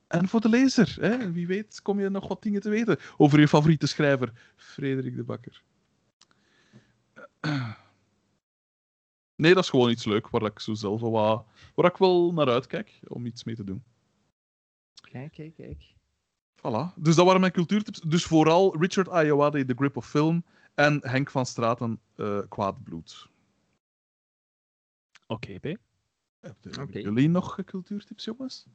en 0.07 0.27
voor 0.27 0.41
de 0.41 0.49
lezer. 0.49 0.97
Hè? 0.99 1.31
Wie 1.31 1.47
weet 1.47 1.81
kom 1.81 1.99
je 1.99 2.09
nog 2.09 2.27
wat 2.27 2.41
dingen 2.41 2.61
te 2.61 2.69
weten 2.69 2.97
over 3.17 3.39
je 3.39 3.47
favoriete 3.47 3.87
schrijver, 3.87 4.31
Frederik 4.55 5.15
de 5.15 5.23
Bakker. 5.23 5.63
Nee, 9.37 9.53
dat 9.53 9.63
is 9.63 9.69
gewoon 9.69 9.89
iets 9.89 10.05
leuk 10.05 10.29
waar 10.29 10.41
ik 10.41 10.59
zo 10.59 10.73
zelf 10.73 11.01
wel 11.01 11.11
wat, 11.11 11.45
waar 11.75 11.91
ik 11.91 11.97
wel 11.97 12.33
naar 12.33 12.49
uitkijk 12.49 12.99
om 13.07 13.25
iets 13.25 13.43
mee 13.43 13.55
te 13.55 13.63
doen. 13.63 13.83
Kijk, 15.11 15.31
kijk, 15.31 15.55
kijk. 15.55 15.93
Voilà. 16.57 16.93
Dus 16.95 17.15
dat 17.15 17.25
waren 17.25 17.39
mijn 17.39 17.51
cultuurtips. 17.51 17.99
Dus 17.99 18.23
vooral 18.23 18.77
Richard 18.79 19.09
Ayoade, 19.09 19.65
The 19.65 19.73
Grip 19.73 19.97
of 19.97 20.09
Film, 20.09 20.43
en 20.73 20.99
Henk 21.01 21.29
van 21.29 21.45
Straten, 21.45 21.99
eh 22.15 22.39
Kwaad 22.49 22.83
Bloed. 22.83 23.29
Oké, 25.27 25.59
B. 25.59 25.77
Hebben 26.71 27.01
jullie 27.01 27.29
nog 27.29 27.59
eh, 27.59 27.65
cultuurtips, 27.65 28.23
jongens? 28.23 28.65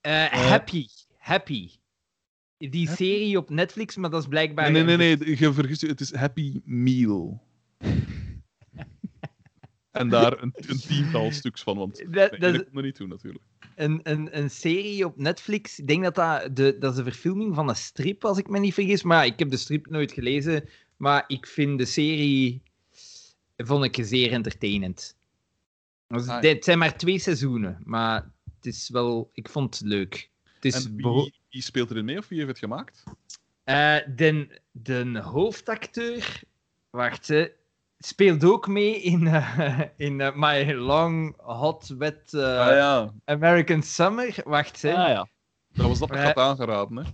Eh, 0.00 0.26
happy, 0.26 0.86
Happy. 1.26 1.70
Die 2.58 2.88
serie 2.88 3.36
op 3.36 3.50
Netflix, 3.50 3.96
maar 3.96 4.10
dat 4.10 4.22
is 4.22 4.28
blijkbaar... 4.28 4.70
Nee, 4.70 4.82
nee, 4.82 4.96
nee, 4.96 5.16
nee, 5.16 5.38
je 5.38 5.52
vergist 5.52 5.80
je. 5.80 5.86
Het 5.86 6.00
is 6.00 6.14
Happy 6.14 6.60
Meal. 6.64 7.42
en 9.90 10.08
daar 10.08 10.42
een, 10.42 10.52
een 10.56 10.78
tiental 10.78 11.32
stuks 11.32 11.62
van, 11.62 11.76
want 11.76 11.98
Dat, 11.98 12.12
nee, 12.12 12.28
dat 12.28 12.40
dat 12.40 12.54
is 12.54 12.64
komt 12.72 12.84
niet 12.84 12.94
toe, 12.94 13.06
natuurlijk. 13.06 13.44
een, 13.74 14.00
een, 14.02 14.38
een 14.38 14.50
serie 14.50 15.04
op 15.04 15.16
Netflix. 15.16 15.78
Ik 15.78 15.86
denk 15.86 16.02
dat 16.02 16.14
dat 16.14 16.56
de, 16.56 16.76
dat 16.78 16.90
is 16.90 16.96
de 16.96 17.04
verfilming 17.04 17.54
van 17.54 17.68
een 17.68 17.76
strip, 17.76 18.24
als 18.24 18.38
ik 18.38 18.48
me 18.48 18.58
niet 18.58 18.74
vergis. 18.74 19.02
Maar 19.02 19.26
ik 19.26 19.38
heb 19.38 19.50
de 19.50 19.56
strip 19.56 19.90
nooit 19.90 20.12
gelezen. 20.12 20.68
Maar 20.96 21.24
ik 21.26 21.46
vind 21.46 21.78
de 21.78 21.84
serie 21.84 22.62
vond 23.56 23.84
ik 23.84 24.06
zeer 24.06 24.32
entertainend. 24.32 25.16
Dus 26.06 26.28
Ah, 26.28 26.42
ja. 26.42 26.48
Het 26.48 26.64
zijn 26.64 26.78
maar 26.78 26.96
twee 26.96 27.18
seizoenen, 27.18 27.80
maar 27.84 28.30
het 28.54 28.66
is 28.66 28.88
wel, 28.88 29.30
ik 29.32 29.48
vond 29.48 29.78
het 29.78 29.88
leuk. 29.88 30.30
Het 30.54 30.64
is 30.64 30.84
En 30.84 30.96
wie, 30.96 31.34
wie 31.50 31.62
speelt 31.62 31.90
erin 31.90 32.04
mee 32.04 32.18
of 32.18 32.28
wie 32.28 32.38
heeft 32.38 32.50
het 32.50 32.58
gemaakt? 32.58 33.02
Eh, 33.64 33.96
de, 34.16 34.60
de 34.70 35.20
hoofdacteur, 35.20 36.42
wacht, 36.90 37.28
hè, 37.28 37.48
speelt 37.98 38.44
ook 38.44 38.66
mee 38.66 39.00
in, 39.00 39.26
eh, 39.26 39.80
in 39.96 40.20
eh, 40.20 40.34
My 40.34 40.72
Long 40.72 41.34
Hot 41.36 41.88
Wet 41.88 42.34
eh, 42.34 42.58
ah 42.58 42.76
ja, 42.76 43.12
American 43.24 43.82
Summer. 43.82 44.36
Wacht, 44.44 44.82
hè. 44.82 44.94
Ah 44.94 45.08
ja. 45.08 45.28
dat 45.72 45.86
was 45.86 45.98
dat 45.98 46.10
ik 46.10 46.18
had 46.18 46.36
aangeraden. 46.36 46.96
Hè. 46.96 47.04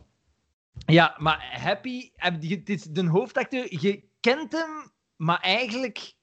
Ja, 0.86 1.14
maar 1.18 1.58
Happy, 1.60 2.10
is 2.64 2.82
de 2.82 3.06
hoofdacteur, 3.06 3.80
je 3.80 4.04
kent 4.20 4.52
hem, 4.52 4.92
maar 5.16 5.40
eigenlijk 5.40 6.14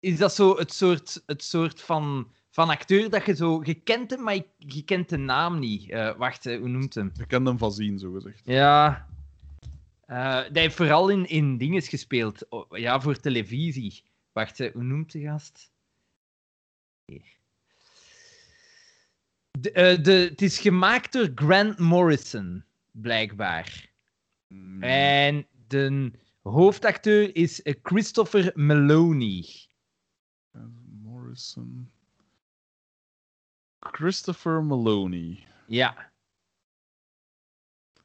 is 0.00 0.18
dat 0.18 0.34
zo 0.34 0.56
het 0.56 0.72
soort, 0.72 1.22
het 1.26 1.42
soort 1.42 1.80
van, 1.80 2.32
van 2.50 2.68
acteur 2.68 3.10
dat 3.10 3.26
je 3.26 3.34
zo... 3.34 3.60
Je 3.64 3.74
kent 3.74 4.10
hem, 4.10 4.22
maar 4.22 4.34
je, 4.34 4.46
je 4.56 4.84
kent 4.84 5.08
de 5.08 5.16
naam 5.16 5.58
niet. 5.58 5.90
Eh, 5.90 6.16
wacht, 6.16 6.44
hè, 6.44 6.58
hoe 6.58 6.68
noemt 6.68 6.94
hem? 6.94 7.10
Je 7.14 7.26
kent 7.26 7.46
hem 7.46 7.58
van 7.58 7.72
zien, 7.72 7.98
zo 7.98 8.12
gezegd. 8.12 8.40
Ja. 8.44 9.06
Eh 10.06 10.16
hij 10.16 10.50
heeft 10.52 10.74
vooral 10.74 11.08
in, 11.08 11.26
in 11.26 11.56
dingen 11.58 11.82
gespeeld. 11.82 12.46
Oh, 12.48 12.78
ja, 12.78 13.00
voor 13.00 13.16
televisie. 13.16 14.02
Wacht, 14.32 14.58
hoe 14.58 14.82
noemt 14.82 15.12
de 15.12 15.20
gast? 15.20 15.70
Hier. 17.04 17.38
De, 19.50 19.72
eh, 19.72 20.02
de, 20.02 20.12
het 20.12 20.42
is 20.42 20.58
gemaakt 20.58 21.12
door 21.12 21.30
Grant 21.34 21.78
Morrison, 21.78 22.64
blijkbaar. 22.90 23.90
Mm, 24.48 24.82
En 24.82 25.46
de 25.68 26.10
hoofdacteur 26.42 27.36
is 27.36 27.62
eh, 27.62 27.74
Christopher 27.82 28.52
Meloni. 28.54 29.68
Morrison. 31.30 31.90
Christopher 33.80 34.62
Maloney. 34.64 35.46
Ja. 35.66 36.10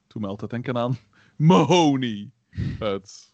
Toen 0.06 0.22
me 0.22 0.28
altijd 0.28 0.50
denken 0.50 0.76
aan 0.76 0.96
Mahoney. 1.36 2.30
Uit 2.80 3.32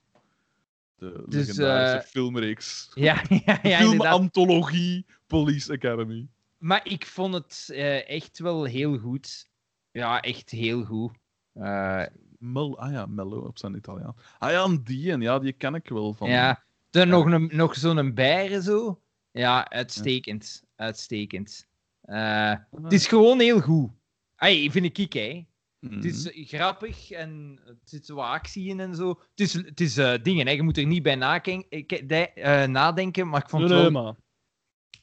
de 0.97 1.25
Dus, 1.27 1.47
legendarische 1.47 1.97
eh, 1.97 2.05
filmreeks. 2.05 2.91
Ja, 2.95 3.23
ja, 3.29 3.59
ja. 3.63 3.79
Filmantologie 3.83 5.07
Police 5.27 5.73
Academy. 5.73 6.29
Maar 6.59 6.87
ik 6.87 7.07
vond 7.07 7.35
het 7.35 7.69
eh, 7.73 8.09
echt 8.09 8.39
wel 8.39 8.65
heel 8.65 8.99
goed. 8.99 9.49
Ja, 9.91 10.21
echt 10.21 10.51
heel 10.51 10.85
goed. 10.85 11.13
Eh, 11.53 12.05
Mel, 12.39 12.79
ah 12.79 12.93
ja, 12.93 13.07
Mello 13.07 13.39
op 13.39 13.59
zijn 13.59 13.75
Italiaan. 13.75 14.17
Ah 14.39 14.51
ja, 14.51 14.77
die, 14.83 15.13
en 15.13 15.21
ja, 15.21 15.39
die 15.39 15.53
ken 15.53 15.75
ik 15.75 15.89
wel 15.89 16.15
van. 16.15 16.29
Ja, 16.29 16.65
dan 16.91 17.09
nog, 17.09 17.25
een, 17.25 17.51
nog 17.53 17.75
zo'n 17.75 18.15
bijen 18.15 18.63
zo. 18.63 19.03
Ja, 19.33 19.71
uitstekend. 19.71 20.63
Uitstekend. 20.77 21.67
Eh, 22.03 22.17
Ah, 22.51 22.59
Het 22.83 22.93
is 22.93 23.07
gewoon 23.07 23.41
heel 23.41 23.61
goed. 23.61 23.91
Ay, 24.37 24.71
vind 24.71 24.99
ik, 24.99 25.13
hè. 25.13 25.45
mhm. 25.79 25.95
Het 25.95 26.05
is 26.05 26.31
eh, 26.31 26.47
grappig 26.47 27.11
en 27.11 27.61
er 27.67 27.77
zit 27.85 28.09
wat 28.09 28.25
actie 28.27 28.69
in 28.69 28.81
en 28.81 28.95
zo. 28.95 29.09
Het 29.09 29.41
is, 29.41 29.53
het 29.53 29.81
is 29.81 29.97
eh, 29.97 30.15
dingen, 30.23 30.47
hè. 30.47 30.53
je 30.53 30.63
moet 30.63 30.77
er 30.77 30.87
niet 30.87 31.03
bij 31.03 31.15
naken- 31.15 31.67
ik- 31.69 32.09
de- 32.09 32.29
eh, 32.33 32.67
nadenken, 32.69 33.29
maar 33.29 33.43
ik 33.43 33.49
vond 33.49 33.63
het 33.63 33.73
wel... 33.73 33.91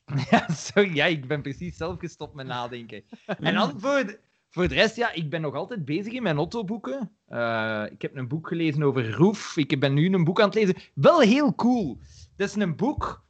Ja, 0.29 0.47
sorry, 0.53 0.95
ja, 0.95 1.05
ik 1.05 1.27
ben 1.27 1.41
precies 1.41 1.77
zelf 1.77 1.99
gestopt 1.99 2.33
met 2.35 2.45
nadenken. 2.47 3.03
En 3.25 3.53
dan 3.53 3.73
voor 3.81 4.05
de, 4.05 4.19
voor 4.49 4.67
de 4.67 4.73
rest, 4.73 4.95
ja, 4.95 5.11
ik 5.11 5.29
ben 5.29 5.41
nog 5.41 5.53
altijd 5.55 5.85
bezig 5.85 6.13
in 6.13 6.23
mijn 6.23 6.37
Otto-boeken. 6.37 7.11
Eh, 7.25 7.83
ik 7.91 8.01
heb 8.01 8.15
een 8.15 8.27
boek 8.27 8.47
gelezen 8.47 8.83
over 8.83 9.11
Roef. 9.11 9.57
Ik 9.57 9.79
ben 9.79 9.93
nu 9.93 10.13
een 10.13 10.23
boek 10.23 10.39
aan 10.41 10.45
het 10.45 10.55
lezen. 10.55 10.75
Wel 10.93 11.19
heel 11.19 11.55
cool. 11.55 11.99
Dat 12.37 12.49
is 12.49 12.55
een 12.55 12.75
boek 12.75 13.27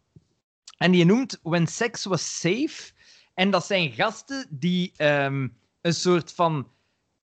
en 0.80 0.92
die 0.92 1.06
noemt 1.06 1.40
When 1.44 1.68
Sex 1.68 2.06
Was 2.06 2.40
Safe. 2.40 2.92
En 3.34 3.52
dat 3.52 3.66
zijn 3.66 3.92
gasten 3.92 4.48
die 4.50 4.94
ehm, 4.98 5.48
een 5.82 5.94
soort 5.94 6.34
van 6.34 6.68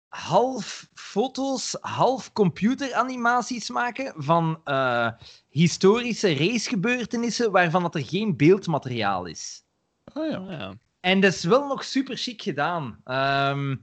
half 0.09 0.89
foto's, 0.95 1.77
half 1.81 2.33
computeranimaties 2.33 3.71
maken 3.71 4.13
van 4.17 4.61
eh, 4.65 5.11
historische 5.49 6.35
racegebeurtenissen 6.35 7.53
waarvan 7.53 7.83
dat 7.83 7.95
er 7.95 8.05
geen 8.05 8.37
beeldmateriaal 8.37 9.27
is. 9.27 9.65
Ah 10.05 10.31
ja. 10.31 10.45
Ja. 10.49 10.75
En 11.01 11.21
dat 11.21 11.33
is 11.33 11.45
wel 11.45 11.67
nog 11.67 11.85
super 11.85 12.17
chic 12.17 12.43
gedaan. 12.43 13.01
Ehm, 13.05 13.77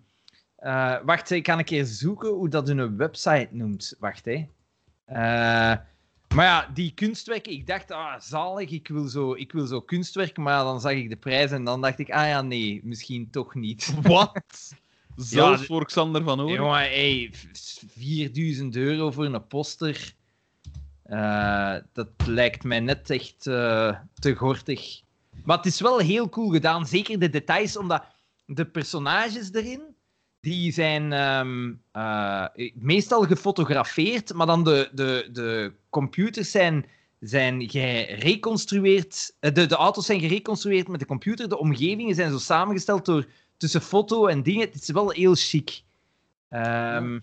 eh, 0.56 0.96
wacht, 1.04 1.30
ik 1.30 1.44
kan 1.44 1.58
een 1.58 1.66
keer 1.66 1.86
zoeken 1.86 2.30
hoe 2.30 2.50
dat 2.50 2.68
hun 2.68 2.98
website 2.98 3.48
noemt. 3.52 3.96
Wacht, 4.00 4.26
hè. 4.26 4.48
Eh, 5.06 5.76
maar 6.36 6.46
ja, 6.46 6.70
die 6.74 6.92
kunstwerken, 6.94 7.52
ik 7.52 7.68
dacht, 7.68 7.92
ah, 7.92 8.20
zalig, 8.20 8.70
ik 8.70 8.88
wil, 8.88 9.08
zo, 9.08 9.34
ik 9.34 9.52
wil 9.52 9.66
zo 9.66 9.82
kunstwerk, 9.82 10.38
maar 10.38 10.64
dan 10.64 10.82
zag 10.82 10.92
ik 10.92 11.10
de 11.10 11.16
prijs 11.16 11.52
en 11.52 11.64
dan 11.64 11.82
dacht 11.82 12.00
ik, 12.00 12.10
ah 12.12 12.28
ja, 12.28 12.42
nee, 12.42 12.82
misschien 12.84 13.30
toch 13.30 13.56
niet. 13.56 13.94
Wat? 14.02 14.74
Zelfs 15.16 15.66
voor 15.66 15.86
Xander 15.86 16.24
van 16.24 16.42
Oren? 16.42 16.54
Jongen, 16.54 16.74
hey, 16.80 17.30
v- 17.32 17.82
4000 17.98 18.76
euro 18.76 19.12
voor 19.12 19.26
een 19.26 19.48
poster, 19.48 20.14
eh, 21.04 21.76
dat 21.94 22.10
lijkt 22.26 22.64
mij 22.64 22.80
net 22.80 23.10
echt 23.10 23.48
eh, 23.48 23.98
te 24.14 24.36
gortig. 24.36 25.02
Maar 25.44 25.58
het 25.58 25.66
is 25.66 25.80
wel 25.82 26.00
heel 26.00 26.30
cool 26.30 26.50
gedaan, 26.50 26.86
zeker 26.86 27.20
de 27.20 27.30
details, 27.30 27.78
omdat 27.78 28.04
de 28.46 28.66
personages 28.66 29.54
erin, 29.54 29.82
die 30.44 30.72
zijn 30.72 31.14
ehm, 31.14 31.74
eh, 31.92 32.46
meestal 32.74 33.24
gefotografeerd, 33.26 34.34
maar 34.34 34.46
dan 34.48 34.64
de, 34.64 34.90
de, 34.94 35.30
de 35.32 35.74
computers 35.90 36.52
zijn, 36.52 36.86
zijn 37.20 37.70
gereconstrueerd, 37.70 39.36
eh, 39.40 39.54
de, 39.54 39.66
de 39.66 39.76
auto's 39.76 40.06
zijn 40.06 40.20
gereconstrueerd 40.20 40.88
met 40.88 41.00
de 41.00 41.06
computer, 41.06 41.50
de 41.50 41.58
omgevingen 41.58 42.16
zijn 42.16 42.32
zo 42.32 42.38
samengesteld 42.38 43.06
door 43.06 43.28
tussen 43.58 43.82
foto 43.82 44.28
en 44.28 44.44
dingen. 44.44 44.66
Het 44.68 44.76
is 44.82 44.88
wel 44.90 45.10
heel 45.10 45.36
chic. 45.36 45.84
Ehm, 46.50 47.20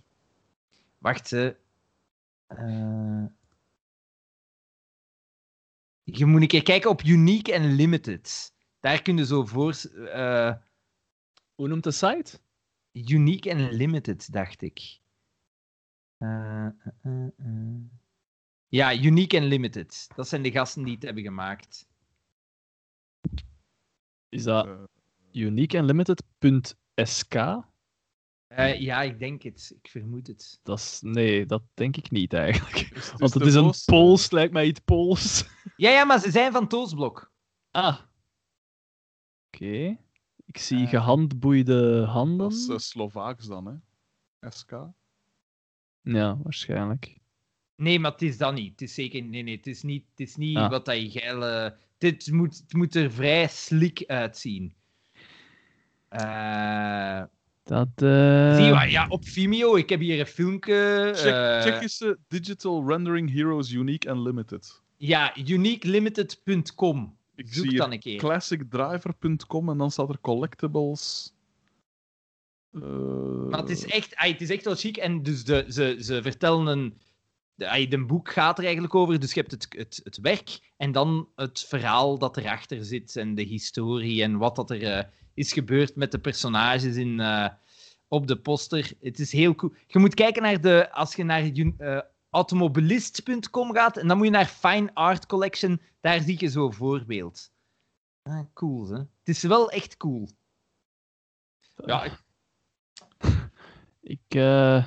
Wacht. 0.98 1.32
Eh, 1.32 1.48
je 6.02 6.26
moet 6.26 6.40
een 6.42 6.48
keer 6.48 6.62
kijken 6.62 6.90
op 6.90 7.02
Unique 7.02 7.52
en 7.52 7.74
Limited. 7.74 8.52
Daar 8.80 9.02
kun 9.02 9.16
je 9.16 9.26
zo 9.26 9.44
voor... 9.44 9.74
eh, 9.94 10.52
Hoe 11.54 11.68
noemt 11.68 11.84
de 11.84 11.90
site? 11.90 12.40
Unique 13.08 13.50
en 13.50 13.72
Limited, 13.72 14.32
dacht 14.32 14.62
ik. 14.62 14.98
Eh, 16.18 16.66
eh, 16.66 16.72
eh, 17.02 17.26
eh. 17.38 17.80
Ja, 18.68 18.94
Unique 18.94 19.36
en 19.36 19.44
Limited. 19.44 20.08
Dat 20.14 20.28
zijn 20.28 20.42
de 20.42 20.50
gasten 20.50 20.84
die 20.84 20.94
het 20.94 21.02
hebben 21.02 21.22
gemaakt. 21.22 21.88
Is 24.28 24.42
dat 24.42 24.88
unique 25.32 25.78
and 25.78 25.86
limited.sk? 25.86 27.34
Eh, 28.46 28.80
ja, 28.80 29.02
ik 29.02 29.18
denk 29.18 29.42
het. 29.42 29.72
Ik 29.82 29.90
vermoed 29.90 30.26
het. 30.26 30.60
Dat 30.62 30.78
is, 30.78 31.00
nee, 31.02 31.46
dat 31.46 31.62
denk 31.74 31.96
ik 31.96 32.10
niet 32.10 32.32
eigenlijk. 32.32 32.90
is- 32.90 33.12
Want 33.16 33.34
het 33.34 33.42
is 33.46 33.54
een 33.54 33.72
Pools, 33.84 34.30
lijkt 34.30 34.52
mij 34.52 34.66
iets 34.66 34.80
Pools. 34.84 35.48
Ja, 35.76 35.90
ja, 35.90 36.04
maar 36.04 36.20
ze 36.20 36.30
zijn 36.30 36.52
van 36.52 36.68
Toosblok. 36.68 37.32
Ah. 37.70 38.00
Oké. 39.46 39.98
Ik 40.52 40.58
zie 40.58 40.82
Eh, 40.84 40.88
gehandboeide 40.88 42.04
handen. 42.04 42.48
Dat 42.48 42.52
is 42.58 42.68
eh, 42.68 42.76
Slovaaks 42.78 43.46
dan, 43.46 43.66
hè? 43.66 44.50
SK. 44.50 44.70
Ja, 46.02 46.36
waarschijnlijk. 46.42 47.18
Nee, 47.76 47.98
maar 48.00 48.10
het 48.12 48.22
is 48.22 48.38
dat 48.38 48.54
niet. 48.54 48.70
Het 48.70 48.80
is 48.82 48.94
zeker... 48.94 49.22
Nee, 49.22 49.42
nee, 49.42 49.56
het 49.56 49.66
is 49.66 49.82
niet, 49.82 50.04
het 50.10 50.20
is 50.28 50.36
niet 50.36 50.56
Ah. 50.56 50.70
wat 50.70 50.84
dat 50.84 50.96
je 51.02 51.10
geile... 51.20 51.76
Dit 51.98 52.30
moet, 52.32 52.56
het 52.58 52.72
moet 52.72 52.94
er 52.94 53.10
vrij 53.12 53.48
slick 53.48 54.04
uitzien. 54.06 54.74
Eh 56.08 57.22
Dat. 57.62 57.88
eh, 57.94 58.54
Zie 58.54 58.64
je 58.64 58.70
wat? 58.74 58.90
Ja, 58.90 59.06
op 59.08 59.28
Vimeo. 59.28 59.76
Ik 59.76 59.88
heb 59.88 60.00
hier 60.00 60.20
een 60.20 60.26
filmpje. 60.26 61.10
Check, 61.14 61.32
eh, 61.34 61.60
Tsjechische 61.60 62.18
Digital 62.28 62.86
Rendering 62.86 63.32
Heroes 63.32 63.70
Unique 63.72 64.10
and 64.10 64.20
Limited. 64.26 64.82
Ja, 64.96 65.36
uniquelimited.com. 65.38 67.16
Ik 67.40 67.52
Zoek 67.52 67.64
zie 67.64 67.76
dan 67.78 67.92
een 67.92 67.98
keer. 68.00 68.18
classicdriver.com 68.18 69.68
en 69.68 69.78
dan 69.78 69.90
staat 69.90 70.08
er 70.08 70.20
collectibles. 70.20 71.32
Eh, 72.72 72.80
Maar 73.48 73.60
het 73.60 73.70
is 73.70 73.84
echt, 73.86 74.16
ai, 74.16 74.32
het 74.32 74.40
is 74.40 74.50
echt 74.50 74.64
wel 74.64 74.74
chic. 74.74 74.96
En 74.96 75.22
dus 75.22 75.44
de, 75.44 75.64
ze, 75.68 75.96
ze 76.00 76.22
vertellen 76.22 76.66
een. 76.66 76.98
Ai, 77.58 77.88
de 77.88 78.04
boek 78.04 78.30
gaat 78.32 78.58
er 78.58 78.64
eigenlijk 78.64 78.94
over. 78.94 79.20
Dus 79.20 79.32
je 79.34 79.40
hebt 79.40 79.50
het, 79.52 79.66
het, 79.68 80.00
het 80.04 80.18
werk 80.20 80.72
en 80.76 80.92
dan 80.92 81.28
het 81.34 81.64
verhaal 81.68 82.18
dat 82.18 82.36
erachter 82.36 82.84
zit. 82.84 83.16
En 83.16 83.34
de 83.34 83.42
historie 83.42 84.22
en 84.22 84.36
wat 84.38 84.56
dat 84.56 84.70
er 84.70 84.82
eh, 84.82 85.04
is 85.34 85.52
gebeurd 85.52 85.96
met 85.96 86.12
de 86.12 86.18
personages 86.18 86.96
in, 86.96 87.20
eh, 87.20 87.48
op 88.08 88.26
de 88.26 88.36
poster. 88.40 88.92
Het 89.00 89.18
is 89.18 89.32
heel 89.32 89.54
cool. 89.54 89.72
Je 89.86 89.98
moet 89.98 90.14
kijken 90.14 90.42
naar 90.42 90.60
de. 90.60 90.92
Als 90.92 91.14
je 91.14 91.24
naar 91.24 91.42
automobilist.com 92.30 93.72
gaat 93.72 93.96
en 93.96 94.08
dan 94.08 94.16
moet 94.16 94.26
je 94.26 94.32
naar 94.32 94.46
Fine 94.46 94.90
Art 94.94 95.26
Collection. 95.26 95.80
Daar 96.00 96.20
zie 96.20 96.36
je 96.40 96.48
zo'n 96.48 96.72
voorbeeld. 96.72 97.52
Ah, 98.22 98.44
cool, 98.54 98.88
hè? 98.88 98.98
Het 98.98 99.08
is 99.28 99.42
wel 99.42 99.70
echt 99.70 99.96
cool. 99.96 100.28
Ja, 101.86 102.04
ik- 102.04 102.24
Ik. 104.00 104.20
eh, 104.28 104.86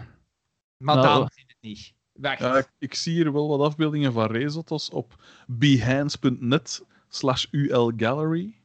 maar 0.77 0.95
Nou, 0.95 1.23
het 1.23 1.55
niet. 1.59 1.93
Wacht. 2.13 2.39
ja, 2.39 2.57
ik, 2.57 2.71
ik 2.77 2.93
zie 2.93 3.13
hier 3.13 3.33
wel 3.33 3.47
wat 3.47 3.59
afbeeldingen 3.67 4.13
van 4.13 4.31
risottos 4.31 4.89
op 4.89 5.23
behance.net 5.47 6.85
slash 7.09 7.45
ulgallery. 7.51 8.61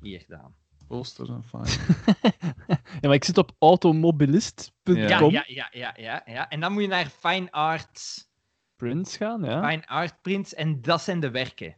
Hier, 0.00 0.24
Daan. 0.28 0.56
Posters 0.86 1.28
en 1.28 1.44
fine. 1.44 1.94
ja, 3.00 3.08
maar 3.08 3.14
ik 3.14 3.24
zit 3.24 3.38
op 3.38 3.52
automobilist.com. 3.58 4.96
Ja, 4.96 5.28
ja, 5.28 5.44
ja, 5.46 5.68
ja, 5.72 5.92
ja, 5.96 6.22
ja. 6.26 6.48
En 6.48 6.60
dan 6.60 6.72
moet 6.72 6.82
je 6.82 6.88
naar 6.88 7.06
Fine 7.06 7.50
Art, 7.50 8.28
Prints 8.76 9.16
gaan, 9.16 9.44
ja. 9.44 9.68
Fine 9.68 9.86
Art 9.86 10.22
Prints 10.22 10.54
en 10.54 10.82
dat 10.82 11.02
zijn 11.02 11.20
de 11.20 11.30
werken. 11.30 11.76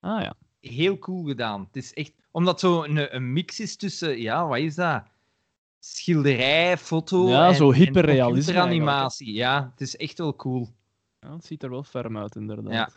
Ah 0.00 0.22
ja. 0.22 0.34
Heel 0.60 0.98
cool 0.98 1.24
gedaan. 1.24 1.60
Het 1.60 1.76
is 1.76 1.94
echt... 1.94 2.12
Omdat 2.30 2.60
zo 2.60 2.82
een, 2.82 3.14
een 3.14 3.32
mix 3.32 3.60
is 3.60 3.76
tussen... 3.76 4.20
Ja, 4.20 4.46
wat 4.46 4.58
is 4.58 4.74
dat? 4.74 5.02
Schilderij, 5.78 6.78
foto 6.78 7.28
Ja, 7.28 7.48
en, 7.48 7.54
zo 7.54 7.70
en 7.70 7.76
hyperrealisme 7.76 8.52
computeranimatie. 8.52 9.32
Ja, 9.32 9.70
het 9.70 9.80
is 9.80 9.96
echt 9.96 10.18
wel 10.18 10.36
cool. 10.36 10.68
ja. 11.20 11.32
Het 11.32 11.44
ziet 11.44 11.62
er 11.62 11.70
wel 11.70 11.82
ferm 11.82 12.18
uit, 12.18 12.36
inderdaad. 12.36 12.72
Ja. 12.72 12.90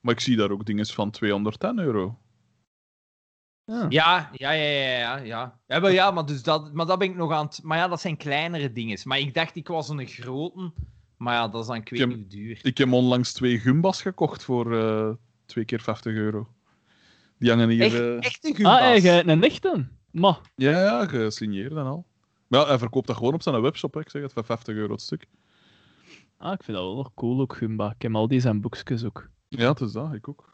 maar 0.00 0.14
ik 0.14 0.20
zie 0.20 0.36
daar 0.36 0.50
ook 0.50 0.66
dingen 0.66 0.86
van 0.86 1.10
210 1.10 1.78
euro. 1.78 2.18
Ja. 3.64 3.86
Ja, 3.88 4.30
ja, 4.32 4.50
ja, 4.50 4.62
ja, 4.98 5.16
ja. 5.16 5.22
Ja, 5.24 5.58
ja, 5.66 5.80
maar, 5.80 5.92
ja 5.92 6.10
maar, 6.10 6.26
dus 6.26 6.42
dat, 6.42 6.72
maar 6.72 6.86
dat 6.86 6.98
ben 6.98 7.08
ik 7.10 7.16
nog 7.16 7.32
aan 7.32 7.44
het... 7.46 7.60
Maar 7.62 7.78
ja, 7.78 7.88
dat 7.88 8.00
zijn 8.00 8.16
kleinere 8.16 8.72
dingen. 8.72 8.98
Maar 9.04 9.18
ik 9.18 9.34
dacht, 9.34 9.56
ik 9.56 9.68
was 9.68 9.88
een 9.88 10.06
grote. 10.06 10.72
Maar 11.16 11.34
ja, 11.34 11.48
dat 11.48 11.60
is 11.60 11.66
dan, 11.66 11.76
ik 11.76 11.88
weet 11.88 12.00
heb- 12.00 12.08
niet 12.08 12.18
hoe 12.18 12.26
duur. 12.26 12.58
Ik 12.62 12.78
heb 12.78 12.92
onlangs 12.92 13.32
twee 13.32 13.58
Gumbas 13.58 14.02
gekocht 14.02 14.44
voor 14.44 14.76
eh 14.78 15.10
twee 15.46 15.64
keer 15.64 15.80
50 15.80 16.14
euro. 16.14 16.48
Die 17.38 17.50
hangen 17.50 17.68
hier. 17.68 17.82
Echt, 17.82 17.94
eh, 17.94 18.16
echte 18.16 18.48
Ah, 18.48 18.54
Gumbas. 18.54 18.78
hey, 18.78 19.00
jij- 19.00 19.26
een 19.26 19.42
echte? 19.44 19.86
Ma. 20.10 20.38
Ja, 20.56 20.70
ja, 20.70 21.06
gesigneerd 21.06 21.72
en 21.72 21.84
al. 21.86 22.06
Maar 22.46 22.60
ja, 22.60 22.66
hij 22.66 22.78
verkoopt 22.78 23.06
dat 23.06 23.16
gewoon 23.16 23.34
op 23.34 23.42
zijn 23.42 23.60
webshop, 23.60 23.94
hè. 23.94 24.00
ik 24.00 24.10
zeg 24.10 24.22
het, 24.22 24.32
voor 24.32 24.44
50 24.44 24.74
euro 24.74 24.92
het 24.92 25.00
stuk. 25.02 25.26
Ah, 26.36 26.52
ik 26.52 26.62
vind 26.62 26.76
dat 26.76 26.86
wel 26.86 26.96
nog 26.96 27.14
cool, 27.14 27.40
ook 27.40 27.56
Gumba. 27.56 27.90
Ik 27.90 28.02
heb 28.02 28.14
al 28.14 28.28
die 28.28 28.40
zijn 28.40 28.60
boekjes 28.60 29.04
ook. 29.04 29.28
Ja, 29.48 29.68
het 29.68 29.80
is 29.80 29.92
dat, 29.92 30.12
ik 30.12 30.28
ook. 30.28 30.51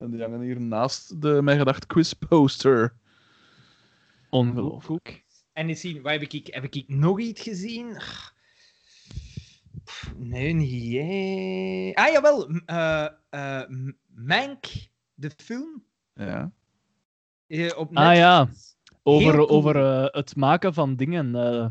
En 0.00 0.10
die 0.10 0.20
hangen 0.20 0.40
hier 0.40 0.60
naast 0.60 1.22
de, 1.22 1.42
mijn 1.42 1.58
gedacht, 1.58 1.86
quiz 1.86 2.12
poster. 2.12 2.92
Ongelooflijk. 4.30 5.24
En 5.52 5.68
eens 5.68 5.80
zien, 5.80 6.02
waar 6.02 6.12
heb 6.12 6.22
ik, 6.22 6.46
heb 6.54 6.64
ik 6.64 6.84
nog 6.88 7.20
iets 7.20 7.42
gezien? 7.42 7.96
Nee, 10.16 10.52
niet. 10.52 10.92
hè. 10.92 12.02
Ah, 12.02 12.12
jawel. 12.12 12.48
eh 12.66 13.06
eh, 13.30 13.68
M- 13.68 13.92
Mank, 14.14 14.64
de 15.14 15.30
film. 15.36 15.84
Ja. 16.14 16.50
eh, 17.46 17.78
op 17.78 17.96
Ah, 17.96 18.14
ja. 18.16 18.48
Over, 19.02 19.34
cool. 19.34 19.48
over 19.48 19.76
eh, 19.76 20.04
het 20.14 20.36
maken 20.36 20.74
van 20.74 20.96
dingen. 20.96 21.34
eh. 21.34 21.66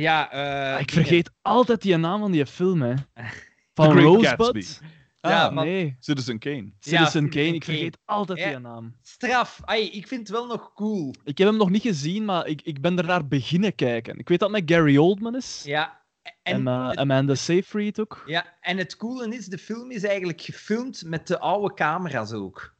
Ja, 0.00 0.30
eh, 0.32 0.74
Ah, 0.74 0.80
ik 0.80 0.88
dingen. 0.88 1.04
vergeet 1.04 1.30
altijd 1.42 1.82
die 1.82 1.96
naam 1.96 2.20
van 2.20 2.30
die 2.32 2.46
film, 2.46 2.82
hè. 2.82 2.94
Van 3.74 3.98
Rosebud. 3.98 4.26
Gatsby. 4.26 4.86
Ja, 5.30 5.44
Ah, 5.46 5.52
maar- 5.54 5.64
nee. 5.64 5.96
Citizen 6.00 6.38
Kane. 6.38 6.72
Citizen 6.80 7.06
Citizen 7.06 7.28
Kane. 7.30 7.44
Ik 7.46 7.60
Kane. 7.60 7.64
vergeet 7.64 7.98
altijd 8.04 8.38
Ja. 8.38 8.48
die 8.48 8.58
naam. 8.58 8.96
Straf. 9.02 9.60
Ai, 9.64 9.90
ik 9.90 10.06
vind 10.08 10.20
het 10.20 10.30
wel 10.30 10.46
nog 10.46 10.72
cool. 10.74 11.14
Ik 11.24 11.38
heb 11.38 11.48
hem 11.48 11.56
nog 11.56 11.70
niet 11.70 11.82
gezien, 11.82 12.24
maar 12.24 12.46
ik, 12.46 12.62
ik 12.62 12.80
ben 12.80 12.98
er 12.98 13.04
naar 13.06 13.26
beginnen 13.28 13.74
kijken. 13.74 14.18
Ik 14.18 14.28
weet 14.28 14.38
dat 14.38 14.50
het 14.50 14.60
met 14.60 14.70
Gary 14.76 14.96
Oldman 14.96 15.36
is. 15.36 15.62
Ja. 15.66 16.02
En, 16.22 16.32
En, 16.42 16.66
het, 16.66 16.96
Amanda 16.96 17.34
Seyfried 17.34 18.00
ook. 18.00 18.22
ja, 18.26 18.56
en 18.60 18.76
het 18.78 18.96
coole 18.96 19.34
is, 19.36 19.46
de 19.46 19.58
film 19.58 19.90
is 19.90 20.02
eigenlijk 20.04 20.40
gefilmd 20.40 21.02
met 21.06 21.26
de 21.26 21.38
oude 21.38 21.74
camera's 21.74 22.32
ook. 22.32 22.74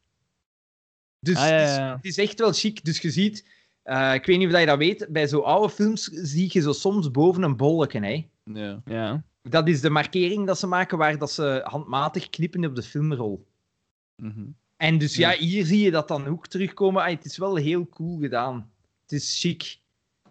Dus 1.21 1.37
Ah, 1.37 1.49
ja, 1.49 1.55
het, 1.55 1.69
is, 1.69 1.77
ja, 1.77 1.87
ja. 1.87 1.95
het 1.97 2.05
is 2.05 2.19
echt 2.19 2.39
wel 2.39 2.53
chic. 2.53 2.85
Dus 2.85 3.01
je 3.01 3.11
ziet, 3.11 3.49
eh, 3.83 4.15
ik 4.15 4.27
weet 4.27 4.39
niet 4.39 4.53
of 4.53 4.59
je 4.61 4.67
dat 4.67 4.79
weet, 4.79 5.07
bij 5.11 5.29
zo'n 5.29 5.45
oude 5.45 5.71
films 5.75 6.05
zie 6.05 6.49
je 6.53 6.61
zo 6.61 6.73
soms 6.73 7.11
boven 7.11 7.43
een 7.43 7.57
bolletje. 7.57 8.01
Hè? 8.01 8.27
Ja. 8.45 8.83
Ja. 8.85 9.25
Dat 9.49 9.69
is 9.69 9.81
de 9.81 9.91
markering 9.91 10.47
dat 10.47 10.59
ze 10.59 10.67
maken 10.67 10.99
waar 10.99 11.19
dat 11.19 11.31
ze 11.31 11.61
handmatig 11.65 12.31
knippen 12.31 12.65
op 12.65 12.75
de 12.75 12.83
filmrol. 12.83 13.47
Mhm. 14.17 14.41
En 14.41 14.55
En 14.77 14.99
dus 14.99 15.17
ja, 15.17 15.37
hier 15.37 15.65
zie 15.65 15.81
je 15.81 15.91
dat 15.91 16.09
dan 16.09 16.27
ook 16.27 16.47
terugkomen. 16.47 17.03
Ah, 17.03 17.09
het 17.09 17.25
is 17.25 17.37
wel 17.37 17.57
heel 17.57 17.89
cool 17.89 18.19
gedaan. 18.19 18.73
Het 19.03 19.13
is 19.13 19.41
chic. 19.41 19.79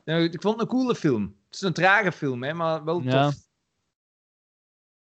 Nou, 0.06 0.24
ik 0.24 0.42
vond 0.42 0.59
het 0.59 0.64
een 0.64 0.77
coole 0.77 0.95
film. 0.95 1.35
Het 1.45 1.56
is 1.56 1.61
een 1.61 1.74
trage 1.74 2.11
film, 2.11 2.43
hè, 2.43 2.53
maar 2.53 2.83
wel 2.83 3.01
tof. 3.01 3.11
Ja. 3.11 3.33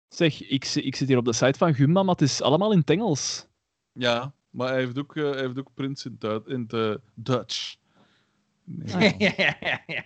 Zeg, 0.08 0.42
ik, 0.42 0.66
ik 0.66 0.96
zit 0.96 1.08
hier 1.08 1.18
op 1.18 1.26
de 1.26 1.34
site 1.34 1.58
van 1.58 1.74
Gumma, 1.74 2.04
maar 2.04 2.16
het 2.16 2.24
is 2.24 2.42
allemaal 2.42 2.72
in 2.72 2.80
het 2.80 2.90
Engels. 2.90 3.48
Ja, 3.92 4.34
maar 4.50 4.68
hij 4.68 4.80
heeft 4.80 4.98
ook, 4.98 5.16
eh, 5.16 5.30
hij 5.30 5.40
heeft 5.40 5.60
ook 5.60 5.74
prints 5.74 6.06
in, 6.06 6.16
het, 6.20 6.48
in 6.48 6.66
het 6.68 7.00
Dutch. 7.14 7.76
Nee. 8.64 9.14
Ah, 9.14 9.20
ja. 9.20 10.06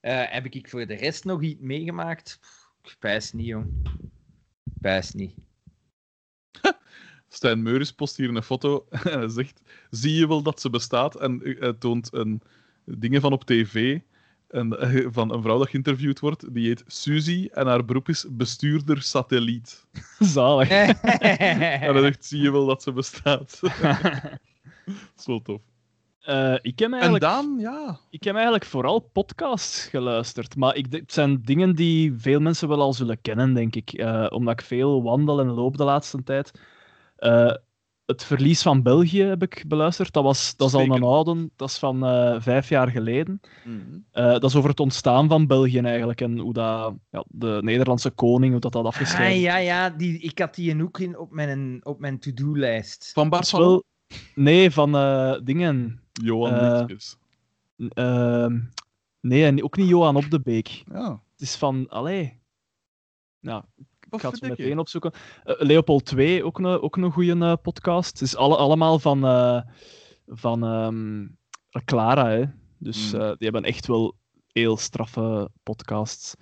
Heb 0.00 0.46
ik 0.46 0.68
voor 0.68 0.86
de 0.86 0.94
rest 0.94 1.24
nog 1.24 1.42
iets 1.42 1.60
meegemaakt? 1.60 2.38
Ik 2.82 2.90
spijs 2.90 3.32
niet, 3.32 3.46
jong. 3.46 3.88
Ik 4.64 4.72
Spijs 4.76 5.12
niet. 5.12 5.34
Stijn 7.28 7.62
Meuris 7.62 7.92
post 7.92 8.16
hier 8.16 8.28
een 8.28 8.42
foto 8.42 8.86
en 8.90 9.18
hij 9.18 9.28
zegt: 9.28 9.60
Zie 9.90 10.14
je 10.14 10.28
wel 10.28 10.42
dat 10.42 10.60
ze 10.60 10.70
bestaat? 10.70 11.14
En 11.20 11.42
eh, 11.42 11.60
hij 11.60 11.72
toont 11.72 12.12
een, 12.12 12.42
dingen 12.84 13.20
van 13.20 13.32
op 13.32 13.44
tv. 13.44 13.98
En, 14.48 14.80
eh, 14.80 15.06
van 15.10 15.32
een 15.32 15.42
vrouw 15.42 15.58
dat 15.58 15.68
geïnterviewd 15.68 16.20
wordt, 16.20 16.54
die 16.54 16.66
heet 16.66 16.84
Suzy 16.86 17.48
en 17.52 17.66
haar 17.66 17.84
beroep 17.84 18.08
is 18.08 18.26
bestuurder 18.30 19.02
satelliet. 19.02 19.86
Zalig. 20.18 20.68
En 20.68 21.92
hij 21.92 22.00
zegt: 22.00 22.24
Zie 22.24 22.42
je 22.42 22.52
wel 22.52 22.66
dat 22.66 22.82
ze 22.82 22.92
bestaat? 22.92 23.58
dat 23.60 24.40
is 25.16 25.26
wel 25.26 25.42
tof. 25.42 25.60
Eh, 26.28 26.54
ik, 26.62 26.78
heb 26.78 26.88
En 26.88 26.92
eigenlijk, 26.92 27.24
Daan, 27.24 27.56
ja. 27.58 27.98
ik 28.10 28.24
heb 28.24 28.34
eigenlijk 28.34 28.64
vooral 28.64 28.98
podcasts 28.98 29.84
geluisterd. 29.84 30.56
Maar 30.56 30.76
ik, 30.76 30.86
het 30.90 31.12
zijn 31.12 31.42
dingen 31.42 31.74
die 31.74 32.14
veel 32.16 32.40
mensen 32.40 32.68
wel 32.68 32.80
al 32.80 32.92
zullen 32.92 33.20
kennen, 33.20 33.54
denk 33.54 33.76
ik. 33.76 33.92
Eh, 33.92 34.26
omdat 34.28 34.60
ik 34.60 34.66
veel 34.66 35.02
wandel 35.02 35.40
en 35.40 35.46
loop 35.46 35.76
de 35.76 35.84
laatste 35.84 36.22
tijd. 36.22 36.50
Eh, 37.16 37.54
het 38.06 38.24
verlies 38.24 38.62
van 38.62 38.82
België 38.82 39.22
heb 39.22 39.42
ik 39.42 39.64
beluisterd. 39.66 40.12
Dat, 40.12 40.24
was, 40.24 40.56
dat 40.56 40.68
is 40.68 40.74
al 40.74 40.80
een 40.80 41.02
oude. 41.02 41.50
Dat 41.56 41.68
is 41.68 41.78
van 41.78 42.06
eh, 42.06 42.36
vijf 42.38 42.68
jaar 42.68 42.88
geleden. 42.88 43.40
Eh, 44.10 44.30
dat 44.30 44.44
is 44.44 44.56
over 44.56 44.70
het 44.70 44.80
ontstaan 44.80 45.28
van 45.28 45.46
België 45.46 45.80
eigenlijk. 45.80 46.20
En 46.20 46.38
hoe 46.38 46.52
dat, 46.52 46.94
ja, 47.10 47.24
de 47.28 47.58
Nederlandse 47.62 48.10
koning, 48.10 48.52
hoe 48.52 48.60
dat, 48.60 48.72
dat 48.72 48.84
afgescheiden 48.84 49.36
Ah, 49.36 49.42
ja, 49.42 49.56
ja. 49.56 49.90
Die, 49.90 50.18
ik 50.18 50.38
had 50.38 50.54
die 50.54 50.82
ook 50.82 50.98
in 50.98 51.18
op 51.18 51.30
mijn, 51.30 51.80
op 51.84 52.00
mijn 52.00 52.18
to-do-lijst. 52.18 53.10
Van 53.12 53.30
wel... 53.50 53.84
Nee, 54.34 54.70
van 54.70 54.96
eh, 54.96 55.34
dingen. 55.42 56.00
Johan 56.22 56.54
eh, 56.54 56.78
Liedjes. 56.78 57.16
Ehm, 57.88 58.60
nee, 59.20 59.44
en 59.44 59.64
ook 59.64 59.76
niet 59.76 59.88
Johan 59.88 60.16
op 60.16 60.30
de 60.30 60.40
Beek. 60.40 60.68
Ja. 60.92 61.10
Het 61.32 61.40
is 61.40 61.56
van, 61.56 61.88
allee. 61.88 62.40
Ja, 63.40 63.66
ik 63.76 63.86
Wat 64.08 64.20
ga 64.20 64.28
het 64.28 64.38
zo 64.38 64.48
meteen 64.48 64.78
opzoeken. 64.78 65.12
Eh, 65.44 65.54
Leopold 65.58 66.04
2, 66.04 66.44
ook 66.44 66.58
een, 66.58 66.66
ook 66.66 66.96
een 66.96 67.12
goede 67.12 67.56
podcast. 67.56 68.12
Het 68.12 68.20
is 68.20 68.36
alle, 68.36 68.56
allemaal 68.56 68.98
van, 68.98 69.24
eh, 69.24 69.60
van 70.26 70.64
ehm, 70.64 71.26
Clara, 71.84 72.28
hè. 72.28 72.44
Dus 72.78 73.12
Mm. 73.12 73.20
eh, 73.20 73.26
die 73.26 73.36
hebben 73.48 73.64
echt 73.64 73.86
wel 73.86 74.16
heel 74.46 74.76
straffe 74.76 75.50
podcasts. 75.62 76.34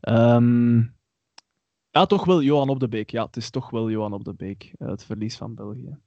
Ehm, 0.00 0.76
ja, 1.90 2.06
toch 2.06 2.24
wel 2.24 2.42
Johan 2.42 2.68
op 2.68 2.80
de 2.80 2.88
Beek. 2.88 3.10
Ja, 3.10 3.24
het 3.24 3.36
is 3.36 3.50
toch 3.50 3.70
wel 3.70 3.90
Johan 3.90 4.12
op 4.12 4.24
de 4.24 4.34
Beek. 4.34 4.72
eh, 4.78 4.88
het 4.88 5.04
verlies 5.04 5.36
van 5.36 5.54
België. 5.54 5.98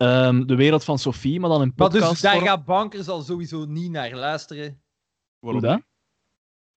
Ehm, 0.00 0.46
de 0.46 0.54
wereld 0.54 0.84
van 0.84 0.98
Sophie, 0.98 1.40
maar 1.40 1.50
dan 1.50 1.62
in 1.62 1.72
Maar 1.76 1.88
podcast. 1.88 2.10
dus 2.10 2.20
daar 2.20 2.40
gaat 2.40 2.64
Bankers 2.64 3.08
al 3.08 3.22
sowieso 3.22 3.64
niet 3.64 3.90
naar 3.90 4.14
luisteren. 4.14 4.82
Waarom 5.38 5.62
dat? 5.62 5.80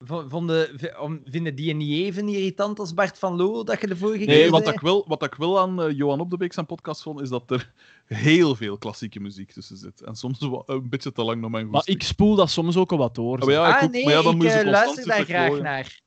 Vonden, 0.05 0.69
om- 0.99 1.21
vinden 1.25 1.55
die 1.55 1.73
niet 1.73 2.03
even 2.05 2.29
irritant 2.29 2.79
als 2.79 2.93
Bart 2.93 3.19
van 3.19 3.35
Loo 3.35 3.63
dat 3.63 3.81
je 3.81 3.87
de 3.87 3.95
vorige 3.97 4.25
Nee, 4.25 4.41
keer 4.41 4.51
wat 4.51 4.67
ik, 4.67 4.79
wil, 4.79 5.05
wat 5.07 5.23
ik 5.23 5.33
wil 5.35 5.59
aan 5.59 5.81
eh, 5.81 5.97
Johan 5.97 6.19
op 6.19 6.29
de 6.29 6.37
Beek 6.37 6.53
zijn 6.53 6.65
podcast 6.65 7.01
vond, 7.01 7.21
is 7.21 7.29
dat 7.29 7.51
er 7.51 7.73
heel 8.05 8.55
veel 8.55 8.77
klassieke 8.77 9.19
muziek 9.19 9.51
tussen 9.51 9.77
zit. 9.77 10.01
En 10.01 10.15
soms 10.15 10.41
een 10.65 10.89
beetje 10.89 11.11
te 11.11 11.23
lang 11.23 11.41
naar 11.41 11.49
mijn 11.49 11.65
Maar 11.65 11.73
goesting. 11.73 11.97
ik 11.97 12.03
spoel 12.03 12.35
dat 12.35 12.49
soms 12.49 12.77
ook 12.77 12.91
al 12.91 12.97
wat 12.97 13.15
door. 13.15 13.39
Ah, 13.39 13.45
maar 13.45 13.53
ja, 13.53 13.69
ik 13.69 13.75
ah, 13.77 13.83
ook, 13.83 13.91
nee, 13.91 14.03
maar 14.03 14.13
ja, 14.13 14.21
dan 14.21 14.31
ik 14.31 14.37
moet 14.37 14.45
je 14.47 14.51
eh, 14.53 14.63
constant 14.63 14.85
luister 14.85 15.07
daar 15.07 15.25
graag 15.25 15.47
gooien. 15.47 15.63
naar. 15.63 16.01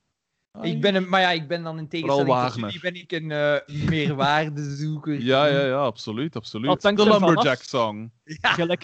Ah, 0.58 0.64
Ik 0.64 0.80
ben 0.80 0.94
een, 0.94 1.08
maar 1.08 1.20
ja, 1.20 1.30
ik 1.30 1.48
ben 1.48 1.62
dan 1.62 1.78
in 1.78 1.88
tegenstelling 1.88 2.42
tot 2.42 2.54
jullie 2.54 2.80
ben 2.80 2.94
ik 2.94 3.12
een 3.12 3.30
eh, 3.30 3.86
meerwaardezoeker. 3.88 5.20
Ja, 5.20 5.46
ja, 5.46 5.64
ja, 5.64 5.78
absoluut. 5.78 6.36
absoluut. 6.36 6.82
De 6.82 6.92
Lumberjack. 7.08 7.62
Song. 7.62 8.12
Ja. 8.24 8.52
Gelijk, 8.52 8.82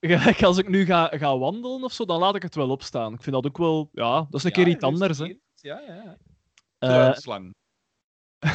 gelijk 0.00 0.42
als 0.42 0.58
ik 0.58 0.68
nu 0.68 0.84
ga, 0.84 1.10
ga 1.14 1.38
wandelen 1.38 1.82
of 1.82 1.92
zo, 1.92 2.04
dan 2.04 2.18
laat 2.18 2.34
ik 2.34 2.42
het 2.42 2.54
wel 2.54 2.70
opstaan. 2.70 3.12
Ik 3.12 3.22
vind 3.22 3.34
dat 3.34 3.46
ook 3.46 3.58
wel, 3.58 3.88
ja, 3.92 4.14
dat 4.14 4.34
is 4.34 4.44
een 4.44 4.52
keer 4.52 4.68
iets 4.68 4.84
anders. 4.84 5.18
Hè. 5.18 5.24
Ja, 5.54 5.80
ja. 5.86 6.18
Eh, 6.78 6.88
Tuinslang. 6.88 7.54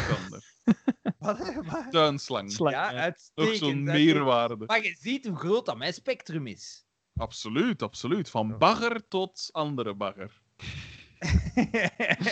Wat? 1.20 1.88
Tuinslang. 1.90 2.52
slang, 2.52 2.76
Ja, 2.76 2.94
uitstekend. 2.94 3.60
Nog 3.60 3.70
zo'n 3.70 3.84
meerwaarde. 3.84 4.66
Maar 4.66 4.84
je 4.84 4.96
ziet 5.00 5.28
hoe 5.28 5.38
groot 5.38 5.66
dat 5.66 5.78
mijn 5.78 5.94
spectrum 5.94 6.48
is. 6.48 6.86
Absoluut, 7.16 7.84
absoluut. 7.84 8.30
Van 8.30 8.58
bagger 8.58 9.08
tot 9.08 9.50
andere 9.52 9.94
bagger. 9.94 10.42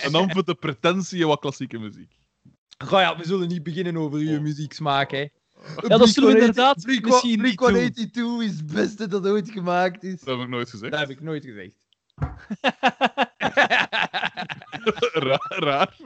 En 0.03 0.11
dan 0.11 0.31
voor 0.31 0.43
de 0.43 0.55
pretentie 0.55 1.27
wat 1.27 1.39
klassieke 1.39 1.79
muziek. 1.79 2.19
Goh 2.85 2.99
ja, 2.99 3.17
we 3.17 3.25
zullen 3.25 3.47
niet 3.47 3.63
beginnen 3.63 3.97
over 3.97 4.19
je 4.19 4.35
Oh. 4.35 4.41
muzieksmaak, 4.41 5.11
hè. 5.11 5.27
Ja, 5.87 5.97
dat 5.97 6.09
zullen 6.09 6.29
we 6.33 6.39
inderdaad 6.39 6.81
Blink, 6.83 7.05
misschien 7.05 7.37
Blink 7.37 7.59
niet 7.95 8.13
doen. 8.13 8.33
182 8.33 8.41
is 8.41 8.57
het 8.57 8.73
beste 8.73 9.07
dat 9.07 9.27
ooit 9.27 9.49
gemaakt 9.51 10.03
is. 10.03 10.19
Dat 10.19 10.35
heb 10.37 10.45
ik 10.45 10.49
nooit 10.51 10.69
gezegd. 10.69 10.91
Dat 10.91 11.01
heb 11.01 11.09
ik 11.09 11.21
nooit 11.21 11.45
gezegd. 11.45 11.85
raar, 15.13 15.55
raar. 15.59 15.97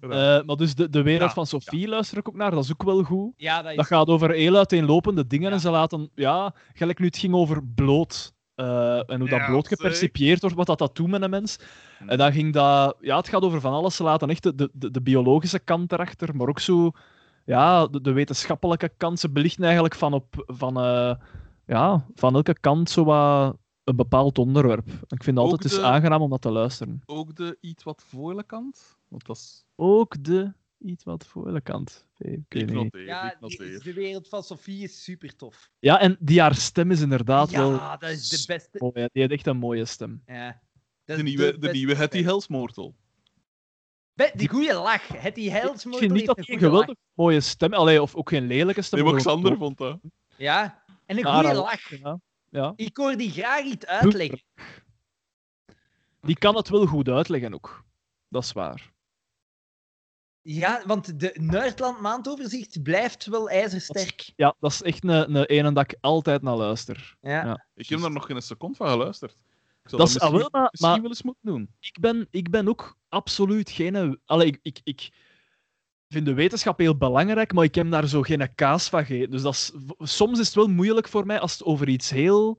Eh, 0.00 0.42
maar 0.42 0.56
dus 0.56 0.74
de, 0.74 0.88
de 0.90 1.02
wereld 1.02 1.28
Ja, 1.28 1.34
van 1.34 1.46
Sophie 1.46 1.88
luister 1.88 2.18
ik 2.18 2.28
ook 2.28 2.36
naar, 2.36 2.50
dat 2.50 2.64
is 2.64 2.72
ook 2.72 2.82
wel 2.82 3.02
goed. 3.02 3.32
ja, 3.36 3.62
dat 3.62 3.70
is... 3.70 3.76
Dat 3.76 3.86
gaat 3.86 4.06
over 4.08 4.30
heel 4.30 4.56
uiteenlopende 4.56 5.26
dingen 5.26 5.48
Ja. 5.48 5.54
en 5.54 5.60
ze 5.60 5.70
laten, 5.70 6.10
ja, 6.14 6.54
gelijk 6.72 6.98
nu 6.98 7.06
het 7.06 7.16
ging 7.18 7.34
over 7.34 7.64
bloot. 7.66 8.32
Eh, 8.58 9.10
en 9.10 9.18
hoe 9.20 9.28
dat 9.28 9.38
Ja, 9.38 9.46
bloot 9.46 9.68
gepercipieerd 9.68 10.40
wordt, 10.40 10.56
wat 10.56 10.66
dat, 10.66 10.78
dat 10.78 10.96
doet 10.96 11.08
met 11.08 11.22
een 11.22 11.30
mens. 11.30 11.58
Hm. 11.98 12.08
En 12.08 12.18
dan 12.18 12.32
ging 12.32 12.52
dat, 12.52 12.96
ja, 13.00 13.16
het 13.16 13.28
gaat 13.28 13.42
over 13.42 13.60
van 13.60 13.72
alles. 13.72 13.96
Ze 13.96 14.02
laten 14.02 14.30
echt 14.30 14.42
de, 14.42 14.54
de, 14.72 14.90
de- 14.90 15.00
biologische 15.00 15.58
kant 15.58 15.92
erachter, 15.92 16.36
maar 16.36 16.48
ook 16.48 16.58
zo, 16.60 16.90
ja, 17.44 17.86
de, 17.86 18.00
de 18.00 18.12
wetenschappelijke 18.12 18.90
kant. 18.96 19.20
Ze 19.20 19.30
belichten 19.30 19.64
eigenlijk 19.64 19.94
van, 19.94 20.12
op, 20.12 20.44
van, 20.46 20.76
eh, 20.80 21.14
ja, 21.66 22.04
van 22.14 22.34
elke 22.34 22.58
kant 22.60 22.90
zo 22.90 23.04
wat 23.04 23.56
een 23.84 23.96
bepaald 23.96 24.38
onderwerp. 24.38 24.88
Ik 25.08 25.22
vind 25.22 25.38
altijd 25.38 25.64
eens 25.64 25.74
de- 25.74 25.82
aangenaam 25.82 26.22
om 26.22 26.30
dat 26.30 26.40
te 26.42 26.50
luisteren. 26.50 27.02
Ook 27.06 27.34
de 27.36 27.56
iets 27.60 27.84
wat 27.84 28.04
voile 28.08 28.42
kant. 28.44 28.96
Want 29.08 29.26
dat 29.26 29.36
is. 29.36 29.64
Ook 29.76 30.24
de 30.24 30.52
iets 30.78 31.04
wat 31.04 31.26
voor 31.26 31.46
kant. 31.60 32.06
Ik 32.18 32.26
weet 32.26 32.62
Ik 32.62 32.66
niet. 32.66 32.74
noteer, 32.74 33.04
Ja, 33.04 33.36
die- 33.40 33.78
de 33.82 33.92
wereld 33.92 34.28
van 34.28 34.42
Sophie 34.42 34.82
is 34.82 35.02
super 35.04 35.36
tof. 35.36 35.70
Ja, 35.78 36.00
en 36.00 36.16
die 36.20 36.40
haar 36.40 36.54
stem 36.54 36.90
is 36.90 37.00
inderdaad 37.00 37.50
wel 37.50 37.70
Ja, 37.72 37.96
dat 37.96 38.10
is 38.10 38.28
de 38.28 38.44
beste. 38.46 38.78
mooi. 38.78 38.92
Die 38.94 39.08
heeft 39.22 39.32
echt 39.32 39.46
een 39.46 39.56
mooie 39.56 39.84
stem. 39.84 40.22
Ja. 40.26 40.60
Dat 41.04 41.16
De 41.16 41.22
nieuwe, 41.22 41.58
de 41.58 41.70
nieuwe 41.70 41.94
Hetty. 41.94 42.22
Be- 44.14 44.32
Die 44.34 44.48
goede 44.48 44.74
lach. 44.74 45.08
Het 45.08 45.34
die 45.34 45.50
Ik 45.50 45.98
vind 45.98 46.12
niet 46.12 46.26
dat 46.26 46.36
hij 46.36 46.54
een 46.54 46.60
geweldig 46.60 46.96
mooie 47.14 47.40
stem 47.40 47.72
Allee, 47.74 48.02
of 48.02 48.14
ook 48.14 48.28
geen 48.28 48.46
lelijke 48.46 48.82
stem. 48.82 49.04
Nee, 49.04 49.14
Xander 49.14 49.56
vond 49.56 49.78
dat. 49.78 50.00
Ja, 50.36 50.84
en 51.06 51.18
een 51.18 51.24
goede 51.24 51.54
lach. 51.54 51.88
Ja, 51.88 52.20
ja. 52.48 52.72
Ik 52.76 52.96
hoor 52.96 53.16
die 53.16 53.30
graag 53.30 53.64
iets 53.64 53.86
uitleggen. 53.86 54.42
Die 56.20 56.38
kan 56.38 56.56
het 56.56 56.68
wel 56.68 56.86
goed 56.86 57.08
uitleggen 57.08 57.54
ook. 57.54 57.84
Dat 58.28 58.42
is 58.44 58.52
waar. 58.52 58.92
Ja, 60.50 60.82
want 60.86 61.20
de 61.20 61.36
Nerdland 61.40 62.00
maandoverzicht 62.00 62.82
blijft 62.82 63.26
wel 63.26 63.50
ijzersterk. 63.50 64.32
Ja, 64.36 64.54
dat 64.60 64.70
is 64.70 64.82
echt 64.82 65.04
een, 65.04 65.34
een 65.34 65.44
ene 65.44 65.72
dat 65.72 65.84
ik 65.92 65.98
altijd 66.00 66.42
naar 66.42 66.56
luister. 66.56 67.16
Ja. 67.20 67.44
Ja. 67.44 67.66
Ik 67.74 67.88
heb 67.88 68.00
daar 68.00 68.10
nog 68.12 68.26
geen 68.26 68.42
seconde 68.42 68.76
van 68.76 68.88
geluisterd. 68.88 69.32
Ik 69.82 69.88
zou 69.90 70.00
Dat 70.02 70.08
is- 70.08 70.14
misschien, 70.14 70.34
ah, 70.34 70.40
wel, 70.40 70.48
maar- 70.50 70.68
misschien 70.70 70.90
maar- 70.90 71.00
wel 71.00 71.10
eens 71.10 71.22
moeten 71.22 71.46
doen. 71.52 71.70
Ik 71.80 71.96
ben, 72.00 72.26
ik 72.30 72.50
ben 72.50 72.68
ook 72.68 72.96
absoluut 73.08 73.70
geen... 73.70 74.20
Allee, 74.24 74.46
ik, 74.46 74.58
ik, 74.62 74.80
ik 74.84 75.08
vind 76.08 76.26
de 76.26 76.34
wetenschap 76.34 76.78
heel 76.78 76.96
belangrijk, 76.96 77.52
maar 77.52 77.64
ik 77.64 77.74
heb 77.74 77.90
daar 77.90 78.06
zo 78.08 78.22
geen 78.22 78.54
kaas 78.54 78.88
van 78.88 79.04
gegeten. 79.04 79.30
Dus 79.30 79.42
dat 79.42 79.52
is, 79.54 79.72
soms 79.98 80.38
is 80.38 80.46
het 80.46 80.54
wel 80.54 80.68
moeilijk 80.68 81.08
voor 81.08 81.26
mij 81.26 81.40
als 81.40 81.52
het 81.52 81.62
over 81.62 81.88
iets 81.88 82.10
heel 82.10 82.58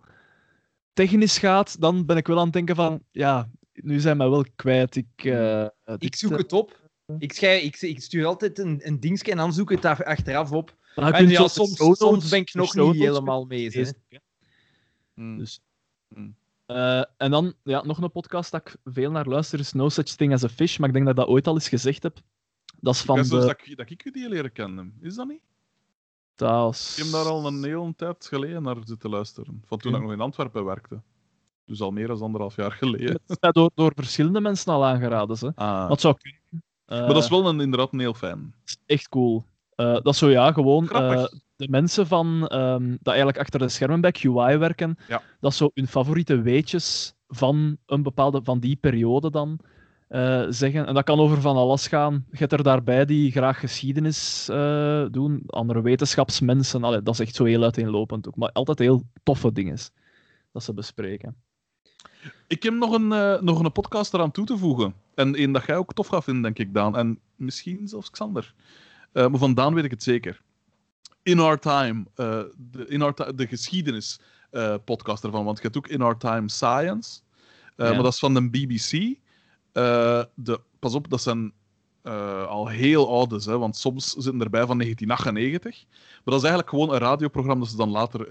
technisch 0.94 1.38
gaat. 1.38 1.82
Dan 1.82 2.06
ben 2.06 2.18
ik 2.18 2.28
wel 2.28 2.38
aan 2.38 2.44
het 2.44 2.54
denken 2.54 2.76
van... 2.76 3.04
Ja, 3.12 3.50
nu 3.74 4.00
zijn 4.00 4.18
mij 4.18 4.30
wel 4.30 4.46
kwijt. 4.56 4.96
Ik, 4.96 5.08
eh, 5.24 5.66
Ik 5.98 6.16
zoek 6.16 6.32
eh, 6.32 6.38
het 6.38 6.54
op. 6.54 6.89
Ik, 7.18 7.34
schrijf, 7.34 7.64
ik, 7.64 7.82
ik 7.82 8.02
stuur 8.02 8.26
altijd 8.26 8.60
een, 8.60 8.80
een 8.84 9.00
dingetje 9.00 9.32
en 9.32 9.38
dan 9.38 9.54
zoek 9.54 9.72
ik 9.72 9.82
het 9.82 9.82
daar 9.98 10.04
achteraf 10.06 10.52
op. 10.52 10.76
dan 10.96 11.06
kun 11.06 11.14
En 11.14 11.26
je 11.28 11.32
ja, 11.32 11.48
soms, 11.48 11.98
soms 11.98 12.30
ben 12.30 12.40
ik 12.40 12.54
nog 12.54 12.76
niet 12.76 12.96
helemaal 12.96 13.46
mee. 13.46 13.70
hè. 13.70 13.92
Hmm. 15.14 15.38
Dus- 15.38 15.62
Hmm. 16.14 16.36
Eh, 16.66 17.04
en 17.18 17.32
dan 17.32 17.54
ja, 17.64 17.84
nog 17.86 18.02
een 18.02 18.12
podcast 18.12 18.52
dat 18.52 18.62
ik 18.68 18.76
veel 18.84 19.12
naar 19.12 19.26
luister 19.26 19.60
is 19.60 19.74
No 19.74 19.90
Such 19.90 20.06
Thing 20.16 20.34
as 20.34 20.44
a 20.44 20.50
Fish, 20.50 20.78
maar 20.78 20.88
ik 20.88 20.94
denk 20.94 21.06
dat 21.06 21.16
ik 21.18 21.22
dat 21.22 21.30
ooit 21.30 21.48
al 21.48 21.54
eens 21.54 21.70
gezegd 21.70 22.04
heb. 22.04 22.20
Dat 22.80 22.94
is 22.94 23.00
Ik 23.00 23.06
van 23.06 23.16
zelfs 23.16 23.30
de... 23.30 23.36
dat, 23.52 23.68
ik, 23.68 23.78
dat 23.78 23.90
ik 23.90 24.06
u 24.06 24.12
die 24.12 24.30
leren 24.30 24.52
kennen. 24.52 24.98
Is 25.02 25.16
dat 25.16 25.28
niet? 25.28 25.42
Dat 26.36 26.94
Ik 26.98 27.04
heb 27.04 27.12
daar 27.14 27.26
al 27.26 27.48
een 27.48 27.64
hele 27.64 27.94
tijd 27.96 28.26
geleden 28.26 28.64
naar 28.64 28.76
zitten 28.84 29.10
luisteren. 29.10 29.62
Van 29.66 29.78
toen 29.78 29.96
ik 29.96 30.02
nog 30.02 30.12
in 30.12 30.20
Antwerpen 30.22 30.66
werkte. 30.66 31.02
Dus 31.66 31.82
al 31.82 31.92
meer 31.92 32.08
dan 32.08 32.22
anderhalf 32.22 32.56
jaar 32.56 32.72
geleden. 32.72 33.12
Het 33.12 33.22
is 33.28 33.38
mij 33.40 33.52
door, 33.52 33.72
door 33.76 33.92
verschillende 33.96 34.42
mensen 34.42 34.74
al 34.74 34.86
aangeraden. 34.86 35.38
Hè. 35.40 35.50
Ah. 35.56 35.88
Wat 35.88 36.02
zou 36.02 36.18
kunnen. 36.18 36.39
Eh, 36.90 37.00
Maar 37.00 37.14
dat 37.14 37.24
is 37.24 37.30
wel 37.30 37.48
een, 37.48 37.60
inderdaad 37.62 37.94
een 37.94 38.00
heel 38.00 38.14
fijn. 38.14 38.54
echt 38.86 39.10
cool. 39.10 39.46
Eh, 39.76 39.94
dat 39.94 40.08
is 40.08 40.18
zo, 40.18 40.30
ja, 40.30 40.52
gewoon 40.52 40.90
eh, 40.90 41.26
de 41.56 41.68
mensen 41.70 42.08
van, 42.08 42.48
ehm, 42.48 42.90
dat 42.90 43.08
eigenlijk 43.08 43.38
achter 43.38 43.60
de 43.60 43.70
schermen 43.70 44.02
bij 44.02 44.12
QI 44.12 44.58
werken, 44.58 44.98
Ja. 45.08 45.22
dat 45.40 45.54
zo 45.54 45.72
hun 45.74 45.88
favoriete 45.88 46.42
weetjes 46.42 47.14
van 47.28 47.78
een 47.86 48.04
bepaalde, 48.04 48.42
van 48.44 48.60
die 48.60 48.76
periode 48.76 49.32
dan 49.32 49.60
zeggen. 50.50 50.86
En 50.88 50.94
dat 50.94 51.04
kan 51.04 51.20
over 51.20 51.42
van 51.42 51.56
alles 51.56 51.88
gaan. 51.88 52.26
Je 52.32 52.38
hebt 52.38 52.52
er 52.52 52.64
daarbij 52.64 53.06
die 53.06 53.32
graag 53.32 53.60
geschiedenis 53.60 54.46
doen, 55.12 55.44
andere 55.46 55.82
wetenschapsmensen. 55.82 56.84
Allee, 56.84 57.02
dat 57.02 57.14
is 57.14 57.20
echt 57.20 57.36
zo 57.36 57.44
heel 57.44 57.64
uiteenlopend 57.64 58.28
ook. 58.28 58.36
Maar 58.36 58.52
altijd 58.52 58.80
heel 58.80 59.04
toffe 59.24 59.52
dingen 59.52 59.78
dat 60.52 60.64
ze 60.64 60.74
bespreken. 60.74 61.36
Ik 62.50 62.64
heb 62.64 62.74
nog 62.74 62.92
een, 62.92 63.12
eh, 63.12 63.42
nog 63.42 63.60
een 63.60 63.72
podcast 63.72 64.14
eraan 64.14 64.32
toe 64.32 64.46
te 64.46 64.58
voegen. 64.58 64.94
En 65.16 65.36
één 65.36 65.52
dat 65.52 65.66
jij 65.66 65.76
ook 65.76 65.94
tof 65.94 66.08
gaat 66.08 66.24
vinden, 66.24 66.44
denk 66.44 66.58
ik, 66.58 66.74
Daan. 66.74 66.98
En 66.98 67.20
misschien 67.36 67.88
zelfs 67.88 68.10
Xander. 68.10 68.54
Eh, 69.12 69.28
maar 69.28 69.40
van 69.40 69.54
Daan 69.54 69.74
weet 69.74 69.84
ik 69.84 69.92
het 69.92 70.04
zeker. 70.04 70.42
In 71.24 71.40
Our 71.40 71.60
Time. 71.60 72.06
eh, 72.16 72.42
de, 72.58 72.88
in 72.88 73.02
our 73.02 73.36
de 73.36 73.48
geschiedenis 73.48 74.20
podcast 74.86 75.24
ervan. 75.24 75.46
Want 75.46 75.58
je 75.58 75.64
hebt 75.64 75.78
ook 75.78 75.88
In 75.88 76.02
Our 76.02 76.18
Time 76.18 76.50
Science. 76.50 77.20
Ja. 77.78 77.90
Maar 77.90 78.04
dat 78.04 78.14
is 78.14 78.20
van 78.20 78.34
de 78.34 78.50
BBC. 78.50 79.18
De, 80.36 80.62
pas 80.80 80.94
op, 80.94 81.10
dat 81.10 81.22
zijn 81.22 81.54
al 82.48 82.68
heel 82.68 83.10
oudes. 83.10 83.46
Hè, 83.46 83.58
want 83.58 83.78
soms 83.78 84.12
zitten 84.12 84.42
erbij 84.42 84.66
van 84.66 84.78
1998. 84.78 85.86
Maar 85.90 86.22
dat 86.24 86.44
is 86.44 86.50
eigenlijk 86.50 86.70
gewoon 86.70 86.90
een 86.94 87.00
radioprogramma 87.00 87.62
dat 87.62 87.72
ze 87.72 87.78
dan 87.78 87.90
later 87.90 88.28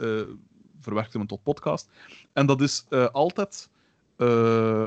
verwerkt 0.80 1.10
hebben 1.10 1.28
tot 1.28 1.42
podcast. 1.42 1.88
En 2.32 2.46
dat 2.46 2.60
is 2.60 2.84
eh, 2.88 3.06
altijd 3.06 3.68
eh, 4.16 4.86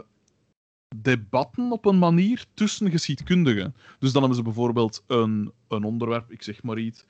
debatten 0.96 1.72
op 1.72 1.86
een 1.86 2.00
manier 2.00 2.46
tussen 2.54 2.92
geschiedkundigen. 2.92 3.76
Dus 4.00 4.12
dan 4.12 4.22
hebben 4.22 4.40
ze 4.40 4.44
bijvoorbeeld 4.44 5.04
een, 5.08 5.52
een 5.68 5.84
onderwerp, 5.84 6.32
ik 6.32 6.44
zeg 6.44 6.64
maar 6.64 6.78
iets, 6.78 7.06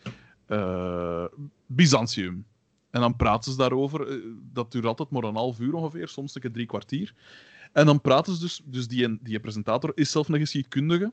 eh, 0.46 1.26
Byzantium. 1.66 2.46
En 2.90 3.02
dan 3.02 3.16
praten 3.16 3.52
ze 3.52 3.58
daarover. 3.58 4.22
Dat 4.54 4.72
duurt 4.72 4.86
altijd 4.86 5.10
maar 5.10 5.24
een 5.24 5.36
half 5.36 5.60
uur 5.60 5.74
ongeveer, 5.74 6.08
soms 6.08 6.36
een 6.36 6.42
keer 6.42 6.52
drie 6.52 6.66
kwartier. 6.66 7.14
En 7.72 7.86
dan 7.86 8.02
praten 8.02 8.34
ze 8.34 8.40
dus, 8.40 8.62
dus 8.66 8.88
die, 8.88 9.18
die 9.22 9.40
presentator 9.40 9.92
is 9.96 10.12
zelf 10.12 10.30
een 10.30 10.40
geschiedkundige. 10.40 11.12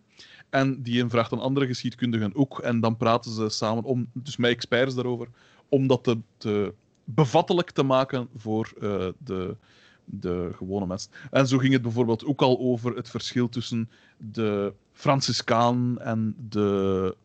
En 0.51 0.83
die 0.83 1.09
vraagt 1.09 1.33
aan 1.33 1.41
andere 1.41 1.67
geschiedkundigen 1.67 2.35
ook. 2.35 2.59
En 2.59 2.81
dan 2.81 2.97
praten 2.97 3.31
ze 3.31 3.49
samen, 3.49 3.85
om, 3.85 4.11
dus 4.13 4.37
met 4.37 4.51
experts 4.51 4.95
daarover, 4.95 5.29
om 5.69 5.87
dat 5.87 6.17
te 6.37 6.75
bevattelijk 7.15 7.71
te 7.71 7.83
maken 7.83 8.29
voor 8.37 8.73
eh, 8.81 9.09
de, 9.19 9.57
de 10.05 10.51
gewone 10.55 10.87
mensen. 10.87 11.11
En 11.31 11.47
zo 11.47 11.59
ging 11.59 11.73
het 11.73 11.83
bijvoorbeeld 11.83 12.25
ook 12.25 12.43
al 12.43 12.59
over 12.59 12.97
het 12.97 13.09
verschil 13.11 13.49
tussen 13.49 13.91
de 14.17 14.73
Franciscaan 14.93 15.99
en 15.99 16.35
de. 16.49 17.17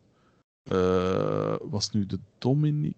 eh, 0.64 1.56
was 1.62 1.86
het 1.86 1.94
nu 1.94 2.06
de 2.06 2.20
Dominic? 2.38 2.96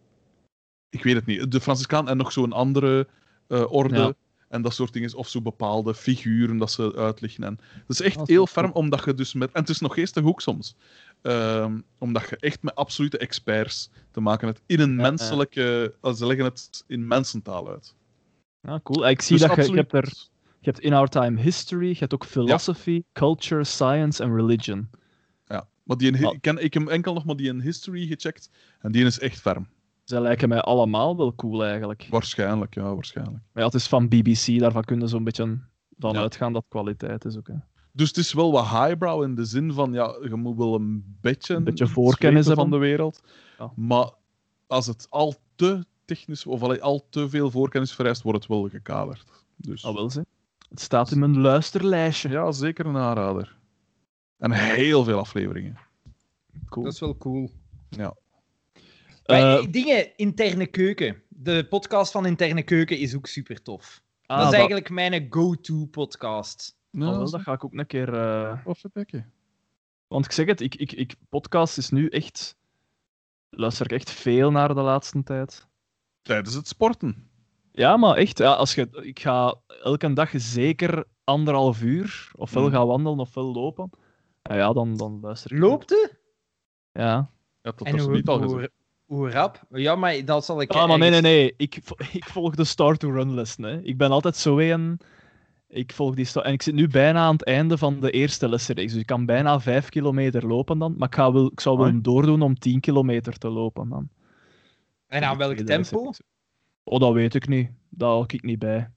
Ik 0.90 1.04
weet 1.04 1.16
het 1.16 1.26
niet. 1.26 1.52
De 1.52 1.62
Franciscaan 1.62 2.10
en 2.10 2.18
nog 2.18 2.32
zo'n 2.32 2.54
andere 2.54 3.08
eh, 3.48 3.72
orde. 3.74 3.98
Ja. 3.98 4.14
En 4.48 4.62
dat 4.62 4.74
soort 4.74 4.94
dingen. 4.94 5.16
Of 5.16 5.28
zo 5.28 5.42
bepaalde 5.42 5.96
figuren 5.96 6.58
dat 6.58 6.72
ze 6.72 6.96
uitleggen. 6.96 7.44
En 7.44 7.56
dat 7.88 8.00
is 8.00 8.02
echt 8.02 8.28
heel 8.28 8.48
ferm, 8.48 8.72
omdat 8.72 9.04
je 9.06 9.14
dus 9.14 9.34
met. 9.34 9.52
En 9.52 9.62
het 9.62 9.70
is 9.70 9.80
nog 9.80 9.94
geestig 9.94 10.24
ook 10.24 10.42
soms. 10.42 10.76
Ehm, 11.26 11.80
omdat 11.98 12.30
je 12.30 12.38
echt 12.38 12.64
met 12.64 12.76
absolute 12.76 13.18
experts 13.18 13.90
te 14.12 14.20
maken 14.22 14.48
hebt. 14.48 14.62
In 14.66 14.80
een 14.80 14.90
Ja, 14.96 14.96
ja. 15.04 15.10
menselijke. 15.10 15.96
eh, 16.02 16.14
Ze 16.14 16.26
leggen 16.26 16.46
het 16.46 16.84
in 16.88 17.08
mensentaal 17.08 17.70
uit. 17.70 17.96
Ja, 18.62 18.80
cool. 18.84 19.08
Ik 19.08 19.22
zie 19.22 19.38
Dus 19.38 19.48
dat 19.48 19.66
je, 19.68 19.74
hebt 19.76 19.94
er 19.94 20.14
Je 20.60 20.72
hebt 20.72 20.80
in 20.80 20.94
our 20.94 21.08
time 21.08 21.42
history, 21.42 21.88
je 21.90 21.96
hebt 22.00 22.14
ook 22.14 22.26
philosophy, 22.26 23.04
culture, 23.14 23.64
science 23.64 24.24
en 24.24 24.36
religion. 24.36 24.90
Ja. 25.46 25.68
Maar 25.84 25.98
die 25.98 26.12
in, 26.12 26.32
ik, 26.34 26.42
ken, 26.42 26.64
ik 26.64 26.74
heb 26.74 26.88
enkel 26.88 27.14
nog 27.14 27.26
maar 27.26 27.36
die 27.36 27.48
in 27.48 27.62
history 27.62 28.08
gecheckt. 28.08 28.50
En 28.80 28.92
die 28.92 29.06
is 29.06 29.20
echt 29.20 29.40
ferm. 29.40 29.68
Zij 30.04 30.22
lijken 30.22 30.50
mij 30.50 30.62
allemaal 30.62 31.18
wel 31.18 31.36
cool 31.36 31.66
eigenlijk. 31.66 32.08
Waarschijnlijk, 32.10 32.76
ja, 32.76 32.94
waarschijnlijk. 32.96 33.38
Maar 33.52 33.64
ja, 33.64 33.70
het 33.70 33.74
is 33.80 33.88
van 33.88 34.08
BBC, 34.08 34.60
daarvan 34.60 34.84
kunnen 34.84 35.08
ze 35.08 35.16
zo'n 35.16 35.24
beetje 35.24 35.60
van 35.98 36.18
uitgaan 36.18 36.54
dat 36.54 36.66
kwaliteit 36.68 37.26
is 37.26 37.38
ook. 37.38 37.48
Hè. 37.48 37.54
Dus 37.96 38.08
het 38.08 38.18
is 38.18 38.34
wel 38.34 38.52
wat 38.52 38.68
highbrow 38.70 39.24
in 39.24 39.36
de 39.36 39.46
zin 39.46 39.74
van, 39.74 39.94
ja, 39.94 40.18
je 40.24 40.36
moet 40.36 40.58
wel 40.58 40.76
een 40.76 41.18
beetje... 41.22 41.54
Een 41.56 41.64
beetje 41.64 41.88
voorkennis 41.88 42.48
weten 42.48 42.56
van 42.62 42.64
hebben. 42.72 42.80
de 42.80 42.86
wereld. 42.88 43.24
Ja. 43.58 43.72
Maar 43.76 44.10
als 44.68 44.86
het 44.88 45.08
al 45.10 45.36
te 45.56 45.86
technisch, 46.06 46.46
of 46.46 46.62
al 46.80 47.08
te 47.10 47.30
veel 47.30 47.52
voorkennis 47.52 47.94
vereist, 47.94 48.22
wordt 48.22 48.40
het 48.40 48.48
wel 48.48 48.70
gekaderd. 48.70 49.24
Dus, 49.56 49.86
Ah, 49.86 49.94
wel 49.94 50.10
ze. 50.10 50.26
Het 50.70 50.82
staat 50.82 51.12
in 51.12 51.20
mijn 51.20 51.38
luisterlijstje. 51.40 52.30
ja, 52.30 52.52
zeker 52.52 52.86
een 52.86 52.98
aanrader. 52.98 53.56
En 54.38 54.52
heel 54.52 55.04
veel 55.04 55.20
afleveringen. 55.20 55.78
Cool. 56.70 56.86
Dat 56.86 56.94
is 56.94 57.00
wel 57.00 57.18
cool. 57.18 57.52
Ja. 57.90 58.16
Maar, 59.26 59.58
Eh, 59.60 59.66
dingen, 59.72 60.18
interne 60.18 60.66
keuken. 60.68 61.22
De 61.30 61.66
podcast 61.70 62.12
van 62.12 62.26
interne 62.26 62.64
keuken 62.64 62.98
is 62.98 63.16
ook 63.16 63.28
super 63.28 63.62
tof. 63.62 64.02
ah, 64.26 64.38
dat 64.38 64.48
is 64.48 64.54
eigenlijk 64.54 64.90
mijn 64.90 65.28
go-to 65.30 65.86
podcast. 65.86 66.75
Ja, 66.96 67.06
ah, 67.06 67.18
wel, 67.18 67.30
dat 67.30 67.42
ga 67.42 67.54
ik 67.54 67.64
ook 67.64 67.74
een 67.74 67.86
keer... 67.88 68.14
eh, 68.14 68.58
Of. 68.66 68.82
Want 70.08 70.26
ik 70.26 70.32
zeg 70.32 70.46
het, 70.46 70.62
ik, 70.62 70.76
ik, 70.76 70.92
ik, 70.92 71.16
podcast 71.30 71.78
is 71.78 71.90
nu 71.90 72.08
echt... 72.08 72.58
Luister 73.50 73.86
ik 73.86 73.92
echt 73.92 74.10
veel 74.12 74.52
naar 74.52 74.76
de 74.76 74.82
laatste 74.82 75.24
tijd. 75.24 75.68
Tijdens 76.22 76.56
het 76.56 76.68
sporten. 76.68 77.30
Ja, 77.72 77.98
maar 77.98 78.16
echt, 78.16 78.38
ja, 78.38 78.54
als 78.54 78.76
je, 78.76 78.88
ik 79.02 79.20
ga 79.20 79.56
elke 79.84 80.14
dag 80.14 80.32
zeker 80.36 81.04
anderhalf 81.24 81.82
uur, 81.82 82.32
ofwel 82.36 82.64
Mm. 82.64 82.72
gaan 82.72 82.88
wandelen 82.88 83.20
ofwel 83.20 83.52
lopen. 83.54 83.90
Ja, 84.42 84.56
ja 84.56 84.74
dan, 84.74 84.98
dan 84.98 85.20
luister 85.22 85.52
ik. 85.52 85.60
Loopt 85.60 85.90
het? 85.90 86.20
Ja. 86.92 87.02
Ja, 87.62 87.72
dat 87.72 87.80
was 87.90 88.02
hoe, 88.02 88.14
niet 88.14 88.28
al 88.28 88.42
hoe, 88.44 88.54
gezegd. 88.54 88.72
hoe 89.06 89.30
rap? 89.32 89.62
Ja, 89.70 89.96
maar 89.96 90.26
dat 90.26 90.46
zal 90.46 90.62
ik... 90.62 90.72
Ah, 90.72 90.88
maar 90.88 90.98
nee, 90.98 91.10
nee, 91.10 91.22
nee. 91.22 91.54
Ik, 91.58 91.76
ik 92.12 92.26
volg 92.26 92.56
de 92.56 92.64
start-to-run. 92.64 93.46
Hè. 93.58 93.82
Ik 93.82 93.98
ben 93.98 94.12
altijd 94.12 94.36
zo 94.36 94.60
een. 94.60 95.00
Ik 95.68 95.94
volg 95.94 96.16
die 96.16 96.42
En 96.42 96.54
ik 96.54 96.62
zit 96.62 96.74
nu 96.74 96.88
bijna 96.88 97.20
aan 97.20 97.34
het 97.34 97.44
einde 97.44 97.78
van 97.78 98.00
de 98.00 98.12
eerste 98.12 98.50
lessenreeks. 98.50 98.92
Dus 98.92 99.02
ik 99.02 99.08
kan 99.08 99.26
bijna 99.26 99.60
vijf 99.60 99.90
kilometer 99.90 100.48
lopen 100.48 100.78
dan. 100.78 100.96
Maar 100.98 101.08
ik, 101.08 101.16
ga 101.16 101.32
wel, 101.32 101.46
ik 101.52 101.60
zou 101.60 101.78
wel 101.78 101.88
Amai. 101.88 102.02
doordoen 102.02 102.42
om 102.42 102.60
10 102.60 102.80
kilometer 102.80 103.38
te 103.38 103.50
lopen 103.50 103.90
dan. 103.90 104.10
En 105.08 105.24
aan 105.24 105.38
welk 105.38 105.58
tempo? 105.58 106.12
Oh, 106.84 107.00
dat 107.00 107.14
weet 107.14 107.36
ik 107.36 107.48
niet. 107.48 107.70
Daar 107.90 108.10
hou 108.10 108.24
ik 108.28 108.44
niet 108.44 108.60
bij. 108.60 108.90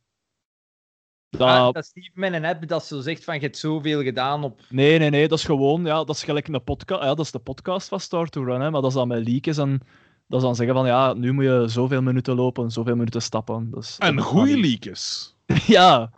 Dat... 1.31 1.49
Ah, 1.49 1.73
dat 1.73 1.85
is 1.85 1.91
niet 1.95 2.11
met 2.15 2.33
een 2.33 2.45
app 2.45 2.69
dat 2.69 2.85
zo 2.85 3.01
zegt 3.01 3.25
van 3.25 3.35
je 3.35 3.41
hebt 3.41 3.57
zoveel 3.57 4.03
gedaan 4.03 4.45
op... 4.45 4.61
Nee, 4.69 4.99
nee, 4.99 5.11
nee, 5.11 5.29
dat 5.29 5.39
is 5.39 5.45
gewoon, 5.45 5.85
ja, 5.85 6.05
dat 6.05 6.17
is 6.17 6.23
gelijk 6.23 6.49
een 6.49 6.65
podcast. 6.65 7.03
Ja, 7.03 7.09
dat 7.09 7.25
is 7.25 7.31
de 7.31 7.39
podcast 7.39 7.89
van 7.89 8.01
Start 8.01 8.33
to 8.33 8.45
Run, 8.45 8.61
hè, 8.61 8.71
maar 8.71 8.81
dat 8.81 8.91
is 8.91 8.97
dan 8.97 9.09
met 9.09 9.29
leakjes 9.29 9.57
en 9.59 9.81
dat 10.27 10.41
is 10.41 10.47
dan 10.47 10.57
zeggen 10.57 10.75
van 10.75 10.87
ja, 10.87 11.13
nu 11.13 11.33
moet 11.33 11.45
je 11.45 11.65
zoveel 11.67 12.03
minuten 12.03 12.35
lopen, 12.35 12.71
zoveel 12.71 12.97
minuten 12.97 13.23
stappen. 13.23 13.71
Dus, 13.71 13.99
En 13.99 14.21
goede 14.21 14.59
leakjes. 14.59 15.37
Ja, 15.67 16.11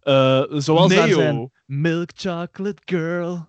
eh, 0.00 0.44
zoals 0.48 0.92
Neo. 0.94 1.14
zijn 1.14 1.50
Milk 1.66 2.10
Chocolate 2.14 2.82
Girl. 2.84 3.48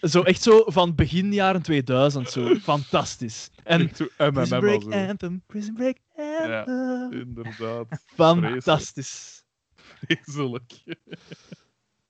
Zo 0.00 0.22
echt 0.22 0.42
zo 0.42 0.62
van 0.66 0.94
begin 0.94 1.32
jaren 1.32 1.62
2000, 1.62 2.30
zo 2.30 2.54
fantastisch. 2.72 3.50
En 3.64 3.90
Prison 4.16 4.60
Break 4.60 4.82
zo. 4.82 4.90
Anthem, 4.90 5.42
Prison 5.46 5.74
Break 5.74 5.96
Anthem. 6.16 7.12
Inderdaad. 7.12 7.86
Fantastisch. 8.06 9.44
Vreselijk. 9.74 10.72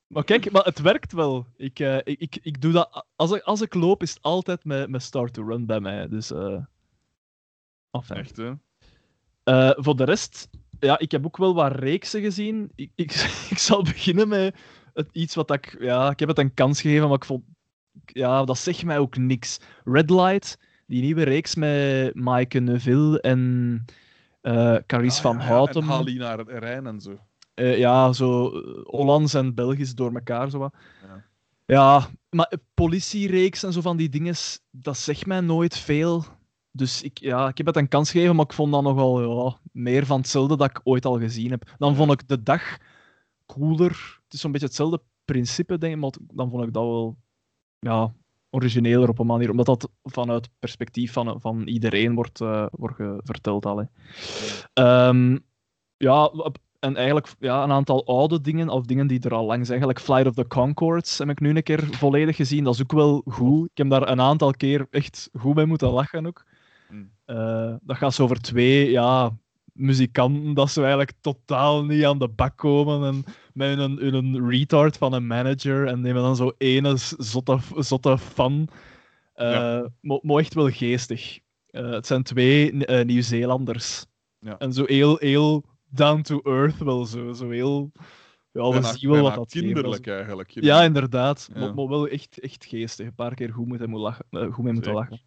Maar 0.06 0.24
kijk, 0.24 0.50
maar 0.50 0.64
het 0.64 0.80
werkt 0.80 1.12
wel. 1.12 1.46
Ik, 1.56 1.78
eh, 1.78 1.96
ik, 1.96 2.20
ik, 2.20 2.38
ik 2.42 2.60
doe 2.60 2.72
dat... 2.72 3.06
Als 3.16 3.32
ik, 3.32 3.42
als 3.42 3.60
ik 3.60 3.74
loop, 3.74 4.02
is 4.02 4.10
het 4.10 4.22
altijd 4.22 4.64
met, 4.64 4.88
met 4.88 5.02
start 5.02 5.32
to 5.32 5.42
run 5.46 5.66
bij 5.66 5.80
mij. 5.80 6.08
Dus... 6.08 6.30
eh 6.30 6.62
enfin. 7.90 8.16
Echt, 8.16 8.36
hè? 8.36 8.52
Voor 9.82 9.96
de 9.96 10.04
rest... 10.04 10.48
Ja, 10.84 10.98
ik 10.98 11.10
heb 11.10 11.26
ook 11.26 11.36
wel 11.36 11.54
wat 11.54 11.76
reeksen 11.76 12.20
gezien. 12.20 12.72
Ik, 12.74 12.90
ik, 12.94 13.12
ik 13.50 13.58
zal 13.58 13.82
beginnen 13.82 14.28
met 14.28 14.54
het, 14.94 15.08
iets 15.12 15.34
wat 15.34 15.50
ik... 15.50 15.76
Ja, 15.80 16.10
ik 16.10 16.18
heb 16.18 16.28
het 16.28 16.38
een 16.38 16.54
kans 16.54 16.80
gegeven, 16.80 17.08
maar 17.08 17.16
ik 17.16 17.24
vond... 17.24 17.42
Ja, 18.06 18.44
dat 18.44 18.58
zegt 18.58 18.84
mij 18.84 18.98
ook 18.98 19.16
niks. 19.16 19.60
Red 19.84 20.10
Light, 20.10 20.58
die 20.86 21.02
nieuwe 21.02 21.22
reeks 21.22 21.54
met 21.54 22.14
Maaike 22.14 22.58
Neuville 22.58 23.20
en 23.20 23.84
uh, 24.42 24.76
Carice 24.86 25.16
Ah, 25.16 25.22
van 25.22 25.36
ja, 25.36 25.42
ja, 25.42 25.48
Houten. 25.48 25.82
En 25.82 25.88
Halina 25.88 26.34
Rijn 26.34 26.86
en 26.86 27.00
zo. 27.00 27.18
Eh, 27.54 27.78
ja, 27.78 28.12
zo 28.12 28.50
eh, 28.50 28.84
Hollands 28.84 29.34
en 29.34 29.54
Belgisch 29.54 29.94
door 29.94 30.14
elkaar. 30.14 30.50
Zo 30.50 30.58
wat. 30.58 30.74
Ja. 31.02 31.24
Ja. 31.66 32.08
maar 32.30 32.52
politiereeks 32.74 33.62
en 33.62 33.72
zo 33.72 33.80
van 33.80 33.96
die 33.96 34.08
dingen, 34.08 34.34
dat 34.70 34.98
zegt 34.98 35.26
mij 35.26 35.40
nooit 35.40 35.78
veel. 35.78 36.24
Dus 36.76 37.02
ik, 37.02 37.18
ja, 37.18 37.48
ik 37.48 37.56
heb 37.56 37.66
het 37.66 37.76
een 37.76 37.88
kans 37.88 38.10
gegeven, 38.10 38.36
maar 38.36 38.44
ik 38.44 38.52
vond 38.52 38.72
dat 38.72 38.82
nogal 38.82 39.46
ja, 39.46 39.56
meer 39.72 40.06
van 40.06 40.18
hetzelfde 40.18 40.56
dat 40.56 40.70
ik 40.70 40.80
ooit 40.84 41.04
al 41.04 41.18
gezien 41.18 41.50
heb. 41.50 41.74
Dan 41.78 41.94
vond 41.94 42.12
ik 42.12 42.28
de 42.28 42.42
dag 42.42 42.78
cooler. 43.46 44.20
Het 44.24 44.32
is 44.34 44.40
zo'n 44.40 44.52
beetje 44.52 44.66
hetzelfde 44.66 45.02
principe, 45.24 45.78
denk 45.78 45.94
ik, 45.94 46.00
maar 46.00 46.10
dan 46.34 46.50
vond 46.50 46.64
ik 46.64 46.72
dat 46.72 46.82
wel 46.82 47.16
ja, 47.78 48.12
origineler 48.50 49.08
op 49.08 49.18
een 49.18 49.26
manier. 49.26 49.50
Omdat 49.50 49.66
dat 49.66 49.88
vanuit 50.02 50.44
het 50.44 50.54
perspectief 50.58 51.12
van, 51.12 51.40
van 51.40 51.66
iedereen 51.66 52.14
wordt, 52.14 52.40
eh, 52.40 52.66
wordt 52.70 52.96
verteld. 53.24 53.66
Al, 53.66 53.76
hè. 53.78 53.84
Ehm, 54.72 55.38
ja, 55.96 56.24
op- 56.24 56.58
En 56.78 56.96
eigenlijk 56.96 57.34
ja, 57.38 57.62
een 57.62 57.72
aantal 57.72 58.06
oude 58.06 58.40
dingen, 58.40 58.68
of 58.68 58.84
dingen 58.84 59.06
die 59.06 59.20
er 59.20 59.34
al 59.34 59.46
lang 59.46 59.66
zijn. 59.66 59.80
Eigenlijk 59.80 60.00
Flight 60.00 60.26
of 60.26 60.34
the 60.34 60.46
Concords 60.46 61.18
heb 61.18 61.28
ik 61.28 61.40
nu 61.40 61.56
een 61.56 61.62
keer 61.62 61.84
volledig 61.90 62.36
gezien. 62.36 62.64
Dat 62.64 62.74
is 62.74 62.82
ook 62.82 62.92
wel 62.92 63.22
goed. 63.26 63.70
Ik 63.70 63.76
heb 63.78 63.90
daar 63.90 64.08
een 64.08 64.20
aantal 64.20 64.50
keer 64.50 64.86
echt 64.90 65.30
goed 65.38 65.54
mee 65.54 65.66
moeten 65.66 65.88
lachen 65.88 66.26
ook. 66.26 66.44
Eh, 67.24 67.74
dat 67.82 67.96
gaat 67.96 68.14
zo 68.14 68.22
over 68.22 68.40
twee 68.40 68.90
ja, 68.90 69.36
muzikanten 69.72 70.54
dat 70.54 70.70
ze 70.70 70.80
eigenlijk 70.80 71.12
totaal 71.20 71.84
niet 71.84 72.04
aan 72.04 72.18
de 72.18 72.28
bak 72.28 72.56
komen. 72.56 73.08
En 73.08 73.24
met 73.52 73.78
hun, 73.78 73.98
hun 73.98 74.48
retard 74.50 74.96
van 74.96 75.12
een 75.12 75.26
manager. 75.26 75.86
En 75.86 76.00
nemen 76.00 76.22
dan 76.22 76.36
zo 76.36 76.52
ene 76.58 76.96
zotte, 77.18 77.58
zotte 77.76 78.18
fan. 78.18 78.68
Ja. 79.34 79.90
maar, 80.00 80.18
maar 80.22 80.38
echt 80.38 80.54
wel 80.54 80.70
geestig. 80.70 81.38
Eh, 81.66 81.90
het 81.90 82.06
zijn 82.06 82.22
twee 82.22 82.72
Nieuw-Zeelanders. 83.04 84.06
Ja. 84.38 84.58
En 84.58 84.72
zo 84.72 84.84
heel, 84.86 85.16
heel 85.18 85.64
down 85.88 86.20
to 86.20 86.40
earth 86.44 86.78
wel 86.78 87.04
zo. 87.04 87.32
Zo 87.32 87.50
heel... 87.50 87.92
Ja, 88.52 88.68
we 88.68 88.82
zien 88.82 89.10
wel 89.10 89.22
wat 89.22 89.34
dat 89.34 89.52
geeft. 89.52 89.64
kinderlijk 89.64 90.06
eigenlijk. 90.06 90.50
Ja, 90.50 90.82
inderdaad. 90.82 91.48
Ja. 91.54 91.60
Maar, 91.60 91.74
maar 91.74 91.88
wel 91.88 92.08
echt, 92.08 92.40
echt 92.40 92.64
geestig. 92.64 93.06
Een 93.06 93.14
paar 93.14 93.34
keer 93.34 93.52
goed, 93.52 93.66
moeten 93.66 93.90
moeten 93.90 94.14
lachen, 94.30 94.52
goed 94.52 94.64
mee 94.64 94.72
moeten 94.72 94.92
Zeker. 94.92 95.10
lachen. 95.10 95.20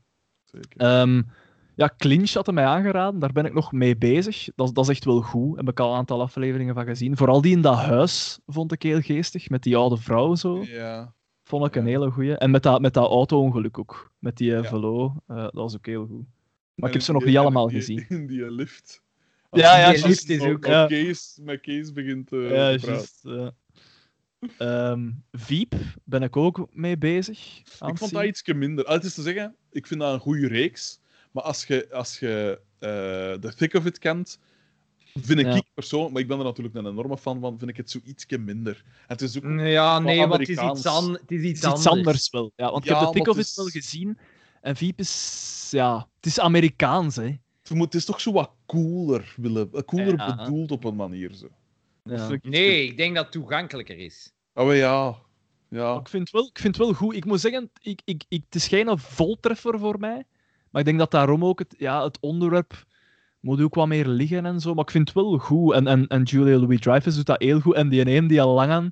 Zeker. 0.44 0.80
Ehm, 0.80 1.22
ja, 1.78 1.94
Clinch 1.98 2.34
had 2.34 2.52
mij 2.52 2.66
aangeraden. 2.66 3.20
Daar 3.20 3.32
ben 3.32 3.46
ik 3.46 3.54
nog 3.54 3.72
mee 3.72 3.98
bezig. 3.98 4.48
Dat, 4.56 4.76
dat 4.76 4.84
is 4.84 4.90
echt 4.90 5.06
wel 5.06 5.22
goed. 5.22 5.58
Heb 5.58 5.70
ik 5.70 5.80
al 5.80 5.92
een 5.92 5.98
aantal 5.98 6.22
afleveringen 6.22 6.74
van 6.76 6.86
gezien. 6.86 7.18
Vooral 7.18 7.42
die 7.42 7.56
in 7.56 7.62
dat 7.62 7.76
huis 7.78 8.40
vond 8.46 8.72
ik 8.72 8.82
heel 8.82 9.02
geestig. 9.02 9.50
Met 9.50 9.64
die 9.64 9.78
oude 9.78 9.98
vrouw 9.98 10.36
zo. 10.36 10.64
Ja. 10.64 11.14
Vond 11.44 11.66
ik 11.66 11.76
een 11.76 11.86
hele 11.86 12.12
goeie. 12.12 12.38
En 12.38 12.52
met 12.52 12.64
dat, 12.64 12.82
met 12.82 12.94
dat 12.94 13.10
auto-ongeluk 13.10 13.78
ook. 13.80 14.12
Met 14.20 14.38
die 14.38 14.50
uh, 14.52 14.62
Ja. 14.62 14.70
velo. 14.70 15.14
eh, 15.28 15.36
dat 15.38 15.54
was 15.54 15.76
ook 15.76 15.86
heel 15.86 16.06
goed. 16.06 16.26
Maar 16.76 16.88
ik 16.88 16.94
heb 16.96 17.04
ze 17.04 17.12
nog 17.12 17.22
die- 17.22 17.30
niet 17.32 17.40
allemaal 17.40 17.68
die- 17.68 17.78
gezien. 17.78 18.06
In 18.10 18.28
die 18.32 18.52
lift. 18.52 19.02
Ja, 19.52 19.78
ja, 19.78 19.96
juist, 19.96 20.30
is 20.30 20.42
ook- 20.42 20.66
ja. 20.66 20.86
Kees, 20.86 21.40
met 21.44 21.62
Kees 21.62 21.92
begint 21.92 22.32
eh, 22.32 22.40
ja, 22.40 22.72
te 22.72 22.80
praten. 22.86 22.94
juist. 22.94 23.20
ja. 23.24 23.52
Ehm, 24.58 25.10
Veep 25.32 25.76
ben 26.04 26.22
ik 26.24 26.36
ook 26.38 26.68
mee 26.72 26.98
bezig. 26.98 27.60
Ik 27.88 27.98
vond 27.98 28.12
dat 28.12 28.24
ietsje 28.24 28.54
minder. 28.54 28.86
Ah, 28.86 28.94
het 28.94 29.04
is 29.04 29.14
te 29.14 29.22
zeggen, 29.22 29.56
ik 29.72 29.88
vind 29.88 30.00
dat 30.00 30.14
een 30.14 30.20
goede 30.20 30.48
reeks. 30.48 31.00
Maar 31.38 31.46
als 31.46 31.66
je, 31.66 31.88
als 31.92 32.20
je 32.20 32.60
eh, 32.80 32.90
The 33.50 33.54
Thick 33.56 33.74
of 33.74 33.86
It 33.86 34.00
kent, 34.00 34.40
vind 35.14 35.40
ik, 35.40 35.46
Ja. 35.46 35.54
ik 35.56 35.64
persoonlijk, 35.74 36.14
maar 36.14 36.22
ik 36.22 36.28
ben 36.28 36.38
er 36.38 36.44
natuurlijk 36.44 36.76
een 36.76 36.86
enorme 36.86 37.18
fan 37.18 37.40
van, 37.40 37.58
vind 37.58 37.70
ik 37.70 37.78
het 37.78 37.92
zo 37.92 38.00
ietsje 38.06 38.38
minder. 38.38 38.84
En 38.86 38.92
het 39.08 39.22
is 39.22 39.38
ook... 39.38 39.44
Ja, 39.60 40.00
nee, 40.00 40.18
want 40.28 40.32
het 40.40 40.50
is 40.50 40.58
iets, 40.62 40.86
an 40.86 41.12
het 41.12 41.32
is 41.32 41.42
iets 41.44 41.62
Het 41.62 41.74
is 41.74 41.78
iets 41.80 41.88
anders 41.88 42.30
wel. 42.30 42.52
Ja, 42.56 42.72
want 42.72 42.84
ik 42.86 42.90
Ja, 42.92 42.98
heb 43.00 43.08
de 43.08 43.14
Thick 43.14 43.28
of 43.28 43.38
It 43.38 43.46
is- 43.46 43.56
wel 43.56 43.66
gezien. 43.66 44.18
En 44.62 44.76
Veep 44.76 45.00
is... 45.00 45.68
Ja, 45.72 46.08
het 46.16 46.26
is 46.26 46.40
Amerikaans, 46.40 47.16
hè. 47.16 47.24
Het 47.64 47.70
moet- 47.74 47.86
het 47.86 47.96
is 47.96 48.06
toch 48.06 48.22
zo 48.22 48.32
wat 48.32 48.52
cooler, 48.66 49.34
willen, 49.38 49.70
eh, 49.74 49.82
cooler 49.82 50.16
Ja. 50.18 50.36
bedoeld 50.36 50.72
op 50.72 50.84
een 50.84 50.96
manier. 50.96 51.32
Zo. 51.34 51.48
Ik 52.34 52.44
Nee, 52.44 52.84
ik 52.86 52.98
denk 52.98 53.16
dat 53.16 53.24
het 53.24 53.34
toegankelijker 53.34 53.98
is. 53.98 54.32
Oh 54.54 54.76
ja. 54.76 55.16
Ja. 55.70 55.92
Maar 55.92 56.00
Ik 56.00 56.08
vind, 56.10 56.24
het 56.24 56.32
wel, 56.32 56.48
ik 56.48 56.60
vind 56.60 56.78
het 56.78 56.86
wel 56.86 56.94
goed. 56.96 57.16
Ik 57.16 57.26
moet 57.26 57.40
zeggen, 57.42 57.70
ik, 57.82 58.02
ik, 58.06 58.24
ik, 58.28 58.42
het 58.46 58.56
is 58.56 58.68
geen 58.68 59.00
voltreffer 59.00 59.80
voor 59.80 60.00
mij. 60.00 60.24
Maar 60.72 60.82
ik 60.82 60.88
denk 60.88 61.00
dat 61.00 61.12
daarom 61.12 61.46
ook 61.46 61.60
het, 61.60 61.76
ja, 61.78 62.04
het 62.04 62.18
onderwerp 62.20 62.86
moet 63.40 63.62
ook 63.62 63.76
wat 63.76 63.88
meer 63.88 64.08
liggen 64.08 64.46
en 64.46 64.60
zo. 64.60 64.74
Maar 64.74 64.84
ik 64.84 64.92
vind 64.92 65.08
het 65.08 65.18
wel 65.18 65.38
goed. 65.38 65.74
En, 65.74 65.88
en, 65.88 66.08
en 66.08 66.24
Julia 66.24 66.58
Louis-Dreyfus 66.58 67.16
doet 67.16 67.26
dat 67.26 67.42
heel 67.42 67.60
goed. 67.60 67.76
En 67.76 67.90
die 67.90 68.10
een 68.16 68.28
die 68.28 68.42
al 68.42 68.54
lang 68.54 68.72
aan 68.72 68.90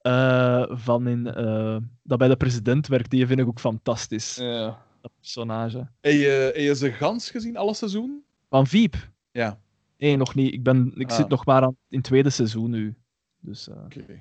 eh, 0.00 0.76
van 0.76 1.06
in, 1.06 1.26
eh, 1.34 1.76
dat 2.02 2.18
bij 2.18 2.28
de 2.28 2.36
president 2.36 2.86
werkt, 2.86 3.10
die 3.10 3.26
vind 3.26 3.40
ik 3.40 3.46
ook 3.46 3.60
fantastisch. 3.60 4.36
ja. 4.36 4.84
Dat 5.00 5.12
personage. 5.20 5.78
Heb 6.00 6.12
je, 6.12 6.50
heb 6.54 6.56
je 6.56 6.74
ze 6.74 6.92
gans 6.92 7.30
gezien, 7.30 7.56
alle 7.56 7.74
seizoen? 7.74 8.24
Van 8.48 8.66
Veep? 8.66 9.10
Ja. 9.30 9.58
Nee, 9.98 10.16
nog 10.16 10.34
niet. 10.34 10.52
Ik, 10.52 10.62
ben, 10.62 10.92
ik 10.96 11.10
Ah. 11.10 11.16
zit 11.16 11.28
nog 11.28 11.44
maar 11.46 11.62
aan, 11.62 11.76
in 11.88 11.96
het 11.98 12.06
tweede 12.06 12.30
seizoen 12.30 12.70
nu. 12.70 12.94
Dus 13.40 13.68
eh 13.68 13.76
Oké. 13.84 14.20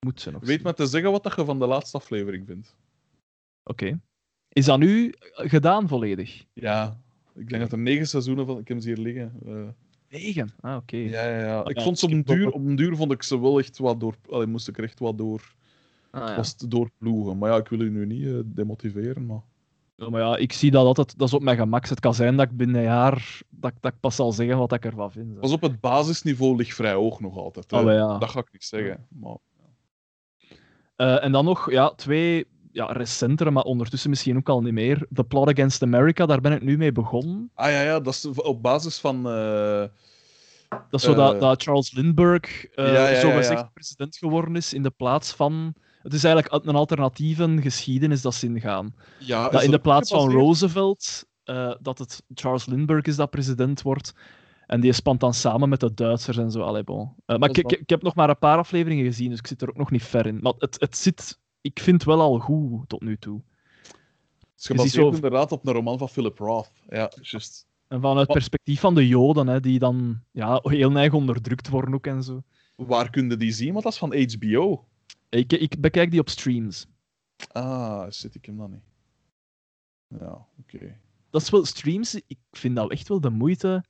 moet 0.00 0.20
ze 0.20 0.30
nog 0.30 0.40
Weet 0.40 0.50
zien. 0.56 0.66
me 0.66 0.74
te 0.74 0.86
zeggen 0.86 1.10
wat 1.10 1.22
dat 1.22 1.36
je 1.36 1.44
van 1.44 1.58
de 1.58 1.66
laatste 1.66 1.96
aflevering 1.96 2.46
vindt. 2.46 2.76
Oké. 3.62 4.00
Is 4.58 4.64
dat 4.64 4.78
nu 4.78 5.14
gedaan 5.32 5.88
volledig? 5.88 6.44
Ja. 6.52 7.00
Ik 7.34 7.48
denk 7.48 7.62
dat 7.62 7.72
er 7.72 7.78
negen 7.78 8.06
seizoenen 8.06 8.46
van... 8.46 8.58
Ik 8.58 8.68
heb 8.68 8.80
ze 8.80 8.88
hier 8.88 8.96
liggen. 8.98 9.32
eh. 9.46 9.68
Negen? 10.10 10.50
Ah, 10.60 10.76
oké. 10.76 10.96
Ja, 10.96 11.28
ja, 11.28 11.38
ja. 11.38 11.64
Ik 11.64 11.76
ja, 11.76 11.82
vond 11.82 11.98
ze 11.98 12.06
op 12.06 12.26
duur, 12.26 12.50
op 12.50 12.64
een 12.64 12.76
duur 12.76 12.96
vond 12.96 13.12
ik 13.12 13.22
ze 13.22 13.40
wel 13.40 13.58
echt 13.58 13.78
wat 13.78 14.00
door... 14.00 14.14
Allee, 14.30 14.46
moest 14.46 14.68
ik 14.68 14.78
er 14.78 14.84
echt 14.84 14.98
wat 14.98 15.18
door... 15.18 15.54
Ah, 16.10 16.28
ja. 16.28 16.36
Was 16.36 16.54
het 16.58 16.70
doorploegen. 16.70 17.38
Maar 17.38 17.50
ja, 17.50 17.56
ik 17.56 17.68
wil 17.68 17.80
u 17.80 17.90
nu 17.90 18.06
niet 18.06 18.26
eh, 18.26 18.38
demotiveren, 18.44 19.26
maar... 19.26 19.40
Ja, 19.96 20.10
maar 20.10 20.20
ja, 20.20 20.36
ik 20.36 20.52
zie 20.52 20.70
dat 20.70 20.86
altijd, 20.86 21.18
dat 21.18 21.28
is 21.28 21.34
op 21.34 21.42
mijn 21.42 21.56
gemak. 21.56 21.88
Het 21.88 22.00
kan 22.00 22.14
zijn 22.14 22.36
dat 22.36 22.50
ik 22.50 22.56
binnen 22.56 22.76
een 22.76 22.82
jaar, 22.82 23.40
dat, 23.48 23.72
dat 23.80 23.92
ik 23.92 24.00
pas 24.00 24.16
zal 24.16 24.32
zeggen 24.32 24.58
wat 24.58 24.72
ik 24.72 24.84
ervan 24.84 25.12
vind. 25.12 25.34
zo. 25.34 25.40
Pas 25.40 25.52
op, 25.52 25.62
het 25.62 25.80
basisniveau 25.80 26.56
ligt 26.56 26.74
vrij 26.74 26.92
hoog 26.92 27.20
nog 27.20 27.36
altijd. 27.36 27.70
hè. 27.70 27.78
Oh, 27.80 27.92
ja. 27.92 28.18
Dat 28.18 28.30
ga 28.30 28.38
ik 28.40 28.52
niet 28.52 28.64
zeggen. 28.64 29.06
Maar... 29.08 29.36
Eh, 30.96 31.24
en 31.24 31.32
dan 31.32 31.44
nog 31.44 31.70
ja, 31.70 31.90
twee 31.90 32.46
ja, 32.78 32.92
recentere, 32.92 33.50
maar 33.50 33.62
ondertussen 33.62 34.10
misschien 34.10 34.36
ook 34.36 34.48
al 34.48 34.60
niet 34.62 34.72
meer. 34.72 35.06
The 35.12 35.24
Plot 35.24 35.48
Against 35.48 35.82
America, 35.82 36.26
daar 36.26 36.40
ben 36.40 36.52
ik 36.52 36.62
nu 36.62 36.76
mee 36.76 36.92
begonnen. 36.92 37.50
Ah 37.54 37.70
ja, 37.70 37.82
ja, 37.82 38.00
dat 38.00 38.14
is 38.14 38.26
op 38.26 38.62
basis 38.62 38.98
van... 38.98 39.16
eh, 39.28 39.84
Dat 40.68 41.00
is 41.00 41.02
zo 41.02 41.14
dat, 41.14 41.34
Eh. 41.34 41.40
dat 41.40 41.62
Charles 41.62 41.92
Lindbergh 41.92 42.64
uh, 42.64 42.86
Ja, 42.86 42.92
ja, 42.92 43.08
ja, 43.08 43.20
zogezegd 43.20 43.60
ja. 43.60 43.70
president 43.74 44.16
geworden 44.16 44.56
is 44.56 44.72
in 44.72 44.82
de 44.82 44.90
plaats 44.90 45.32
van... 45.32 45.74
Het 46.02 46.14
is 46.14 46.24
eigenlijk 46.24 46.66
een 46.66 46.74
alternatieve 46.74 47.56
geschiedenis 47.60 48.22
dat 48.22 48.34
ze 48.34 48.46
ingaan. 48.46 48.94
Ja, 49.18 49.48
dat 49.48 49.62
in 49.62 49.70
de 49.70 49.78
plaats 49.78 50.10
van? 50.10 50.30
Roosevelt, 50.30 51.26
dat 51.80 51.98
het 51.98 52.22
Charles 52.34 52.66
Lindbergh 52.66 53.08
is 53.08 53.16
dat 53.16 53.30
president 53.30 53.82
wordt. 53.82 54.12
En 54.66 54.80
die 54.80 54.92
spant 54.92 55.20
dan 55.20 55.34
samen 55.34 55.68
met 55.68 55.80
de 55.80 55.94
Duitsers 55.94 56.36
en 56.36 56.50
zo. 56.50 56.60
Allee, 56.60 56.84
bon. 56.84 57.14
Maar 57.26 57.48
ik, 57.48 57.58
ik, 57.58 57.72
ik 57.72 57.90
heb 57.90 58.02
nog 58.02 58.14
maar 58.14 58.28
een 58.28 58.38
paar 58.38 58.58
afleveringen 58.58 59.04
gezien, 59.04 59.30
dus 59.30 59.38
ik 59.38 59.46
zit 59.46 59.62
er 59.62 59.68
ook 59.68 59.76
nog 59.76 59.90
niet 59.90 60.04
ver 60.04 60.26
in. 60.26 60.38
Maar 60.42 60.52
het, 60.58 60.76
het 60.80 60.96
zit... 60.96 61.38
Ik 61.60 61.80
vind 61.80 61.96
het 61.96 62.04
wel 62.04 62.20
al 62.20 62.38
goed 62.38 62.88
tot 62.88 63.00
nu 63.02 63.16
toe. 63.16 63.42
Het 63.82 63.96
is 64.56 64.66
Je 64.66 64.74
gebaseerd 64.74 64.92
zo- 64.92 65.10
inderdaad 65.14 65.52
op 65.52 65.66
een 65.66 65.72
roman 65.72 65.98
van 65.98 66.08
Philip 66.08 66.38
Roth. 66.38 66.72
Ja, 66.88 67.12
juist. 67.20 67.66
En 67.88 68.00
vanuit 68.00 68.18
het 68.26 68.32
perspectief 68.36 68.80
van 68.80 68.94
de 68.94 69.08
Joden, 69.08 69.46
hè, 69.46 69.60
die 69.60 69.78
dan 69.78 70.20
ja, 70.30 70.60
heel 70.62 70.90
neig 70.90 71.12
onderdrukt 71.12 71.68
worden 71.68 71.94
ook 71.94 72.06
en 72.06 72.22
zo. 72.22 72.42
Waar 72.76 73.10
kun 73.10 73.28
je 73.30 73.36
die 73.36 73.52
zien? 73.52 73.72
Want 73.72 73.84
dat 73.84 73.92
is 73.92 73.98
van 73.98 74.14
HBO. 74.32 74.84
Ik, 75.28 75.52
ik 75.52 75.80
bekijk 75.80 76.10
die 76.10 76.20
op 76.20 76.28
streams. 76.28 76.86
Ah, 77.52 78.06
zit 78.08 78.34
ik 78.34 78.44
hem 78.44 78.56
dan 78.56 78.70
niet. 78.70 78.82
Ja, 80.20 80.46
oké. 80.60 80.96
Dat 81.30 81.42
is 81.42 81.50
wel 81.50 81.64
streams, 81.64 82.14
ik 82.14 82.38
vind 82.50 82.76
dat 82.76 82.90
echt 82.90 83.08
wel 83.08 83.20
de 83.20 83.30
moeite. 83.30 83.84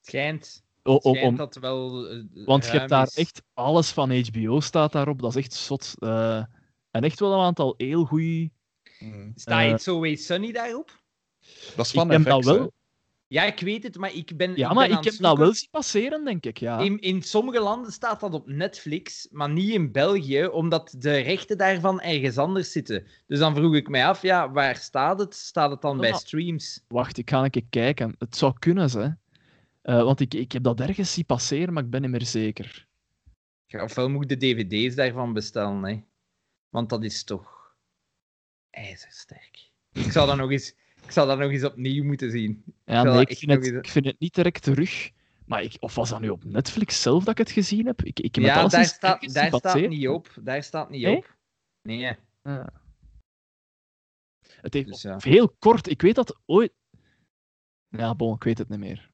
Schijnt, 0.00 0.62
om, 0.82 0.98
schijnt 1.00 1.22
om, 1.26 1.36
dat 1.36 1.54
wel. 1.56 2.08
eh, 2.08 2.24
want 2.46 2.64
je 2.64 2.70
hebt 2.70 2.88
daar 2.88 3.06
is. 3.06 3.16
echt 3.16 3.42
alles 3.54 3.90
van 3.90 4.18
HBO 4.20 4.60
staat 4.60 4.92
daarop. 4.92 5.20
Dat 5.20 5.30
is 5.36 5.42
echt 5.44 5.52
zot. 5.54 5.92
Eh, 5.98 6.44
en 6.96 7.02
echt 7.02 7.20
wel 7.20 7.32
een 7.32 7.44
aantal 7.44 7.74
heel 7.76 8.04
goede. 8.04 8.50
Mm. 8.98 9.32
Staat 9.34 9.62
eh, 9.62 9.70
It's 9.70 9.88
Always 9.88 10.26
Sunny 10.26 10.52
daarop? 10.52 11.02
Dat 11.76 11.86
is 11.86 11.92
Ik 11.92 11.98
van 11.98 12.10
heb 12.10 12.20
FX, 12.20 12.28
dat 12.30 12.44
wel. 12.44 12.58
hè. 12.58 12.66
Ja, 13.28 13.44
ik 13.44 13.60
weet 13.60 13.82
het, 13.82 13.96
maar 13.98 14.14
ik 14.14 14.36
ben. 14.36 14.56
Ja, 14.56 14.68
ik 14.68 14.74
maar 14.74 14.88
ben 14.88 14.98
ik 14.98 15.04
heb 15.04 15.12
het 15.12 15.22
dat 15.22 15.38
wel 15.38 15.54
zien 15.54 15.68
passeren, 15.70 16.24
denk 16.24 16.46
ik. 16.46 16.58
Ja. 16.58 16.78
In, 16.78 16.98
in 16.98 17.22
sommige 17.22 17.60
landen 17.60 17.92
staat 17.92 18.20
dat 18.20 18.34
op 18.34 18.46
Netflix, 18.48 19.28
maar 19.30 19.50
niet 19.50 19.70
in 19.70 19.92
België, 19.92 20.46
omdat 20.46 20.94
de 20.98 21.16
rechten 21.16 21.58
daarvan 21.58 22.00
ergens 22.00 22.38
anders 22.38 22.72
zitten. 22.72 23.06
Dus 23.26 23.38
dan 23.38 23.54
vroeg 23.54 23.74
ik 23.74 23.88
mij 23.88 24.06
af, 24.06 24.22
ja, 24.22 24.50
waar 24.50 24.76
staat 24.76 25.18
het? 25.18 25.34
Staat 25.34 25.70
het 25.70 25.80
dan 25.80 25.98
bij 25.98 26.12
streams? 26.12 26.84
Wacht, 26.88 27.18
ik 27.18 27.30
ga 27.30 27.44
een 27.44 27.50
keer 27.50 27.66
kijken. 27.70 28.14
Het 28.18 28.36
zou 28.36 28.52
kunnen, 28.58 28.90
hè. 28.90 29.08
Eh, 29.82 30.02
want 30.02 30.20
ik, 30.20 30.34
ik 30.34 30.52
heb 30.52 30.62
dat 30.62 30.80
ergens 30.80 31.12
zien 31.12 31.26
passeren, 31.26 31.72
maar 31.72 31.82
ik 31.84 31.90
ben 31.90 32.02
niet 32.02 32.10
meer 32.10 32.26
zeker. 32.26 32.86
Ja, 33.66 33.82
ofwel 33.82 34.08
moet 34.10 34.30
ik 34.30 34.40
de 34.40 34.46
dvd's 34.46 34.94
daarvan 34.94 35.32
bestellen, 35.32 35.84
hè. 35.84 36.02
Want 36.68 36.88
dat 36.88 37.04
is 37.04 37.24
toch 37.24 37.74
ijzersterk. 38.70 39.70
Ik 39.92 40.12
zou 40.12 40.26
dat 40.26 40.36
nog 40.36 40.50
eens, 40.50 40.74
ik 41.04 41.10
zou 41.10 41.26
dat 41.28 41.38
nog 41.38 41.50
eens 41.50 41.64
opnieuw 41.64 42.04
moeten 42.04 42.30
zien. 42.30 42.64
Ja, 42.84 43.02
zal 43.02 43.12
nee, 43.12 43.24
ik 43.26 43.38
vind, 43.38 43.50
het, 43.50 43.66
eens- 43.66 43.76
ik 43.76 43.88
vind 43.88 44.06
het 44.06 44.18
niet 44.18 44.34
direct 44.34 44.62
terug. 44.62 45.10
Maar 45.46 45.62
ik, 45.62 45.76
of 45.80 45.94
was 45.94 46.08
dat 46.08 46.20
nu 46.20 46.28
op 46.28 46.44
Netflix 46.44 47.02
zelf 47.02 47.24
dat 47.24 47.38
ik 47.38 47.46
het 47.46 47.50
gezien 47.50 47.86
heb? 47.86 48.02
Ik, 48.02 48.20
ik 48.20 48.34
heb 48.34 48.44
Ja, 48.44 48.66
daar, 48.68 48.84
staat, 48.84 49.32
daar 49.34 49.48
staat 49.54 49.88
niet 49.88 50.08
op. 50.08 50.34
Daar 50.40 50.62
staat 50.62 50.90
niet 50.90 51.02
Nee? 51.02 51.16
op. 51.16 51.36
Nee. 51.82 52.16
Het 54.60 54.74
heeft 54.74 54.86
Dus 54.86 55.02
ja. 55.02 55.16
heel 55.18 55.48
kort. 55.58 55.88
Ik 55.88 56.02
weet 56.02 56.14
dat 56.14 56.40
ooit. 56.44 56.72
Ja, 57.88 58.14
bon, 58.14 58.34
ik 58.34 58.42
weet 58.44 58.58
het 58.58 58.68
niet 58.68 58.78
meer. 58.78 59.10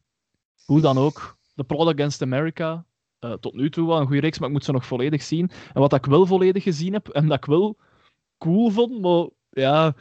Hoe 0.65 0.81
dan 0.81 0.99
ook. 0.99 1.39
The 1.55 1.65
Plot 1.65 1.89
Against 1.95 2.23
America. 2.23 2.87
Eh, 3.23 3.33
tot 3.33 3.55
nu 3.55 3.71
toe 3.71 3.87
wel 3.87 4.01
een 4.01 4.07
goede 4.07 4.21
reeks, 4.21 4.39
maar 4.39 4.49
ik 4.49 4.55
moet 4.55 4.65
ze 4.65 4.73
nog 4.73 4.87
volledig 4.87 5.23
zien. 5.23 5.51
En 5.73 5.81
wat 5.81 5.93
ik 5.93 6.07
wel 6.07 6.27
volledig 6.27 6.63
gezien 6.63 6.93
heb, 6.93 7.09
en 7.09 7.27
dat 7.27 7.37
ik 7.37 7.45
wel 7.45 7.77
cool 8.39 8.71
vond, 8.71 9.01
maar 9.01 9.29
ja, 9.51 9.95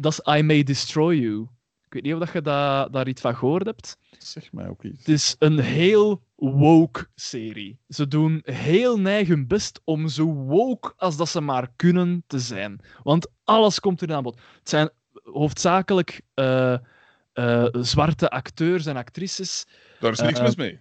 dat 0.00 0.12
is 0.12 0.36
I 0.36 0.42
May 0.42 0.62
Destroy 0.62 1.14
You. 1.14 1.48
Ik 1.84 1.92
weet 1.92 2.02
niet 2.02 2.12
of 2.12 2.18
dat 2.18 2.32
je 2.32 2.40
da 2.42 2.88
daar 2.88 3.08
iets 3.08 3.20
van 3.20 3.36
gehoord 3.36 3.66
hebt. 3.66 3.96
Zeg 4.18 4.52
mij 4.52 4.68
ook 4.68 4.82
iets. 4.82 4.98
Het 4.98 5.08
is 5.08 5.36
een 5.38 5.58
heel 5.58 6.22
woke 6.34 7.06
serie. 7.14 7.78
Ze 7.88 8.08
doen 8.08 8.40
heel 8.44 9.00
neig 9.00 9.28
hun 9.28 9.46
best 9.46 9.80
om 9.84 10.08
zo 10.08 10.24
woke 10.24 10.92
als 10.96 11.16
dat 11.16 11.28
ze 11.28 11.40
maar 11.40 11.68
kunnen 11.76 12.24
te 12.26 12.38
zijn. 12.38 12.80
Want 13.02 13.30
alles 13.44 13.80
komt 13.80 14.02
erin 14.02 14.14
aan 14.14 14.22
bod. 14.22 14.40
Het 14.58 14.68
zijn 14.68 14.90
hoofdzakelijk 15.22 16.20
eh, 16.34 16.76
eh, 17.32 17.66
zwarte 17.72 18.30
acteurs 18.30 18.86
en 18.86 18.96
actrices. 18.96 19.66
Daar 20.00 20.12
is 20.12 20.20
niks 20.20 20.38
Eh, 20.38 20.44
mis 20.44 20.56
mee. 20.56 20.80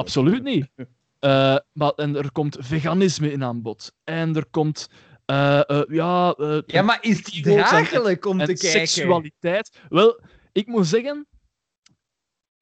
Absoluut 0.00 0.42
niet. 0.42 0.68
Eh, 1.18 1.56
maar, 1.72 1.90
en 1.90 2.16
er 2.16 2.32
komt 2.32 2.56
veganisme 2.60 3.32
in 3.32 3.44
aan 3.44 3.62
bod. 3.62 3.92
En 4.04 4.36
er 4.36 4.46
komt... 4.50 4.88
eh, 5.24 5.70
eh, 5.70 5.82
ja, 5.88 6.34
Ja, 6.66 6.82
maar 6.82 6.98
is 7.00 7.16
het 7.16 7.34
en- 7.34 7.42
draaglijk 7.42 8.24
om 8.26 8.40
en 8.40 8.46
te 8.46 8.52
kijken? 8.54 8.88
seksualiteit. 8.88 9.80
Wel, 9.88 10.20
ik 10.52 10.66
moet 10.66 10.86
zeggen... 10.86 11.26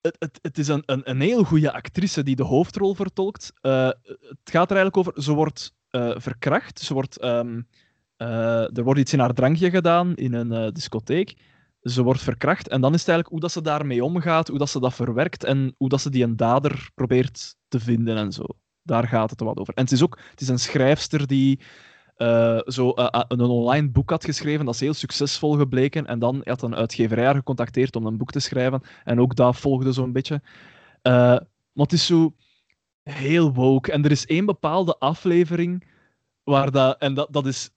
Het, 0.00 0.16
het, 0.18 0.38
het 0.42 0.58
is 0.58 0.68
een, 0.68 0.82
een, 0.86 1.10
een 1.10 1.20
heel 1.20 1.44
goede 1.44 1.72
actrice 1.72 2.22
die 2.22 2.36
de 2.36 2.42
hoofdrol 2.42 2.94
vertolkt. 2.94 3.52
Het 3.60 4.50
gaat 4.50 4.70
er 4.70 4.76
eigenlijk 4.76 4.96
over... 4.96 5.22
Ze 5.22 5.32
wordt 5.32 5.74
verkracht. 6.16 6.78
Ze 6.78 6.94
wordt, 6.94 7.18
ehm, 7.18 7.60
eh, 8.16 8.76
er 8.76 8.82
wordt 8.84 9.00
iets 9.00 9.12
in 9.12 9.18
haar 9.18 9.34
drankje 9.34 9.70
gedaan 9.70 10.14
in 10.16 10.32
een 10.32 10.72
discotheek. 10.72 11.34
Ze 11.80 12.02
wordt 12.02 12.22
verkracht. 12.22 12.68
En 12.68 12.80
dan 12.80 12.94
is 12.94 13.00
het 13.00 13.08
eigenlijk 13.08 13.28
hoe 13.28 13.40
dat 13.40 13.52
ze 13.52 13.62
daarmee 13.62 14.04
omgaat, 14.04 14.48
hoe 14.48 14.58
dat 14.58 14.70
ze 14.70 14.80
dat 14.80 14.94
verwerkt 14.94 15.44
en 15.44 15.74
hoe 15.76 15.88
dat 15.88 16.00
ze 16.00 16.10
die 16.10 16.24
een 16.24 16.36
dader 16.36 16.90
probeert 16.94 17.56
te 17.68 17.80
vinden 17.80 18.16
en 18.16 18.32
zo. 18.32 18.44
Daar 18.82 19.08
gaat 19.08 19.30
het 19.30 19.40
wat 19.40 19.58
over. 19.58 19.74
En 19.74 19.82
het 19.82 19.92
is 19.92 20.02
ook 20.02 20.18
het 20.30 20.40
is 20.40 20.48
een 20.48 20.58
schrijfster 20.58 21.26
die 21.26 21.60
eh, 22.18 22.58
zo, 22.64 22.90
eh, 22.90 23.08
eh, 23.10 23.24
een 23.28 23.40
online 23.40 23.88
boek 23.88 24.10
had 24.10 24.24
geschreven. 24.24 24.64
Dat 24.64 24.74
is 24.74 24.80
heel 24.80 24.94
succesvol 24.94 25.56
gebleken. 25.56 26.06
En 26.06 26.18
dan 26.18 26.40
had 26.44 26.62
een 26.62 26.74
uitgeverij 26.74 27.24
haar 27.24 27.34
gecontacteerd 27.34 27.96
om 27.96 28.06
een 28.06 28.16
boek 28.16 28.30
te 28.30 28.40
schrijven. 28.40 28.82
En 29.04 29.20
ook 29.20 29.36
dat 29.36 29.56
volgde 29.56 29.92
zo'n 29.92 30.12
beetje. 30.12 30.42
Maar 31.02 31.86
het 31.86 31.92
is 31.92 32.06
zo 32.06 32.34
heel 33.02 33.52
woke. 33.52 33.92
En 33.92 34.04
er 34.04 34.10
is 34.10 34.26
één 34.26 34.46
bepaalde 34.46 34.98
aflevering 34.98 35.86
waar 36.44 36.70
dat... 36.70 36.98
En 36.98 37.14
dat, 37.14 37.32
dat 37.32 37.46
is 37.46 37.70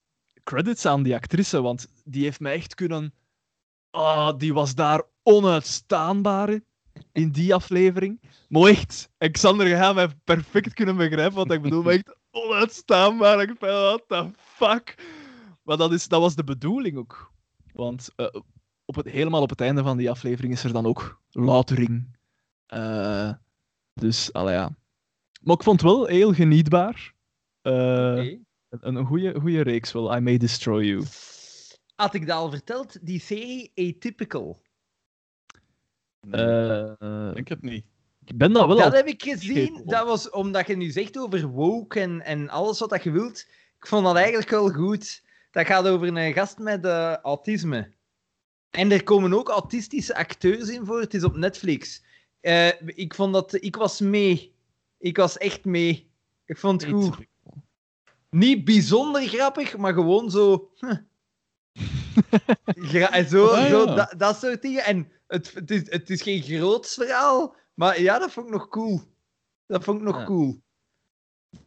credits 0.44 0.86
aan 0.86 1.04
die 1.04 1.16
actrice, 1.16 1.62
want 1.62 1.88
die 2.04 2.24
heeft 2.24 2.40
mij 2.40 2.54
echt 2.54 2.76
kunnen... 2.76 3.14
Ah, 3.92 4.38
die 4.38 4.54
was 4.54 4.76
daar 4.76 5.04
onuitstaanbaar 5.24 6.50
in, 6.50 6.66
in 7.12 7.32
die 7.32 7.54
aflevering. 7.54 8.22
Maar 8.50 8.68
echt, 8.68 9.10
Xander 9.32 9.68
gaat 9.68 9.96
mij 9.96 10.08
perfect 10.24 10.74
kunnen 10.74 10.98
begrijpen 10.98 11.36
wat 11.36 11.52
ik 11.52 11.62
bedoel. 11.62 11.84
Maar 11.84 11.94
echt 11.94 12.16
onuitstaanbaar. 12.32 13.42
Ik 13.42 13.60
ben, 13.60 13.70
what 13.70 14.04
the 14.08 14.32
fuck? 14.38 14.96
Maar 15.64 15.78
dat, 15.78 15.92
is, 15.92 16.08
dat 16.08 16.22
was 16.22 16.36
de 16.36 16.44
bedoeling 16.44 16.98
ook. 16.98 17.32
Want 17.74 18.10
eh, 18.16 18.28
op 18.86 18.96
het, 18.96 19.08
helemaal 19.10 19.42
op 19.42 19.50
het 19.50 19.62
einde 19.62 19.84
van 19.84 19.98
die 19.98 20.10
aflevering 20.10 20.54
is 20.54 20.64
er 20.64 20.74
dan 20.74 20.86
ook 20.86 21.22
loutering. 21.30 22.18
Eh, 22.66 23.32
dus, 23.94 24.34
allee, 24.34 24.54
ja. 24.54 24.76
Maar 25.42 25.56
ik 25.56 25.64
vond 25.64 25.82
het 25.82 25.92
wel 25.92 26.06
heel 26.06 26.34
genietbaar. 26.34 27.14
Eh. 27.62 28.40
Een, 28.70 28.96
een 28.96 29.06
goede, 29.06 29.40
goede 29.40 29.62
reeks 29.62 29.92
wel. 29.92 30.16
I 30.16 30.20
May 30.20 30.38
Destroy 30.38 30.86
You. 30.86 31.04
Had 31.96 32.14
ik 32.14 32.28
dat 32.28 32.38
al 32.38 32.50
verteld? 32.50 32.98
Die 33.02 33.20
serie 33.20 33.72
Atypical. 33.76 34.62
Eh, 36.32 36.92
Ik 37.30 37.34
denk 37.34 37.48
het 37.48 37.62
niet. 37.62 37.86
ik 38.26 38.38
ben 38.38 38.54
dat 38.54 38.68
wel 38.68 38.76
dat 38.78 38.86
al... 38.86 38.92
heb 38.92 39.08
ik 39.08 39.24
gezien. 39.24 39.82
Dat 39.86 40.06
was 40.08 40.30
omdat 40.30 40.68
je 40.68 40.76
nu 40.76 40.90
zegt 40.92 41.18
over 41.18 41.48
woke 41.48 42.00
en, 42.00 42.22
en 42.22 42.50
alles 42.50 42.80
wat 42.80 42.90
dat 42.90 43.04
je 43.04 43.12
wilt. 43.12 43.46
Ik 43.78 43.88
vond 43.88 44.06
dat 44.06 44.16
eigenlijk 44.16 44.50
wel 44.50 44.70
goed. 44.70 45.24
Dat 45.52 45.66
gaat 45.66 45.88
over 45.88 46.18
een 46.18 46.34
gast 46.34 46.58
met 46.58 46.86
eh, 46.86 47.16
autisme. 47.16 47.92
En 48.70 48.92
er 48.92 49.04
komen 49.04 49.34
ook 49.34 49.50
autistische 49.50 50.16
acteurs 50.16 50.70
in 50.70 50.86
voor. 50.86 51.00
Het 51.00 51.14
is 51.14 51.24
op 51.24 51.36
Netflix. 51.36 52.04
Eh, 52.40 52.82
ik 52.86 53.14
vond 53.14 53.34
dat... 53.34 53.54
Ik 53.54 53.76
was 53.76 54.00
mee. 54.00 54.56
Ik 54.98 55.18
was 55.18 55.38
echt 55.38 55.66
mee. 55.66 56.12
Ik 56.46 56.58
vond 56.58 56.82
het 56.82 56.92
goed. 56.92 57.18
Niet 58.30 58.66
bijzonder 58.66 59.22
grappig, 59.28 59.78
maar 59.78 59.94
gewoon 59.94 60.30
zo... 60.30 60.72
huh. 60.80 60.96
Gra- 62.66 63.12
en 63.12 63.28
zo, 63.30 63.48
Ah, 63.48 63.70
zo 63.70 63.86
dat, 63.86 64.14
dat 64.18 64.40
soort 64.40 64.62
dingen. 64.62 64.84
En 64.86 65.12
het, 65.28 65.54
het, 65.54 65.72
is, 65.72 65.82
het 65.92 66.10
is 66.10 66.22
geen 66.22 66.42
groots 66.42 66.94
verhaal, 66.94 67.56
maar 67.74 68.02
ja, 68.02 68.20
dat 68.20 68.32
vond 68.32 68.46
ik 68.46 68.52
nog 68.54 68.68
cool. 68.68 69.02
Dat 69.68 69.84
vond 69.84 69.98
ik 69.98 70.04
nog 70.04 70.18
Ja. 70.18 70.24
cool. 70.26 70.62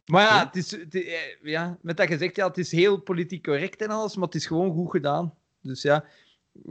Maar 0.05 0.21
ja, 0.21 0.45
het 0.45 0.55
is, 0.55 0.71
het 0.71 0.95
is- 0.95 1.05
eh, 1.05 1.19
ja, 1.41 1.77
met 1.81 1.97
dat 1.97 2.07
gezegd, 2.07 2.35
ja, 2.35 2.47
het 2.47 2.57
is 2.57 2.71
heel 2.71 2.97
politiek 2.97 3.43
correct 3.43 3.81
en 3.81 3.89
alles, 3.89 4.15
maar 4.15 4.25
het 4.25 4.35
is 4.35 4.45
gewoon 4.45 4.71
goed 4.73 4.91
gedaan. 4.91 5.33
Dus 5.61 5.81
ja, 5.81 6.05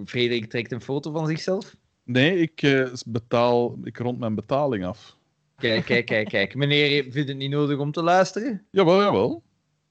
Frederik 0.05 0.51
trekt 0.51 0.73
een 0.73 0.81
foto 0.81 1.13
van 1.13 1.27
zichzelf. 1.27 1.77
Nee, 2.05 2.39
ik, 2.39 2.63
eh, 2.63 2.93
betaal, 3.07 3.79
ik 3.85 3.99
rond 3.99 4.19
mijn 4.19 4.35
betaling 4.35 4.85
af. 4.85 5.17
Kijk, 5.57 5.85
kijk, 5.85 6.07
kijk, 6.07 6.29
kijk. 6.29 6.55
Meneer 6.55 7.03
vindt 7.13 7.29
het 7.29 7.37
niet 7.39 7.51
nodig 7.51 7.79
om 7.79 7.93
te 7.93 8.03
luisteren. 8.03 8.67
Jawel, 8.71 9.01
jawel. 9.01 9.43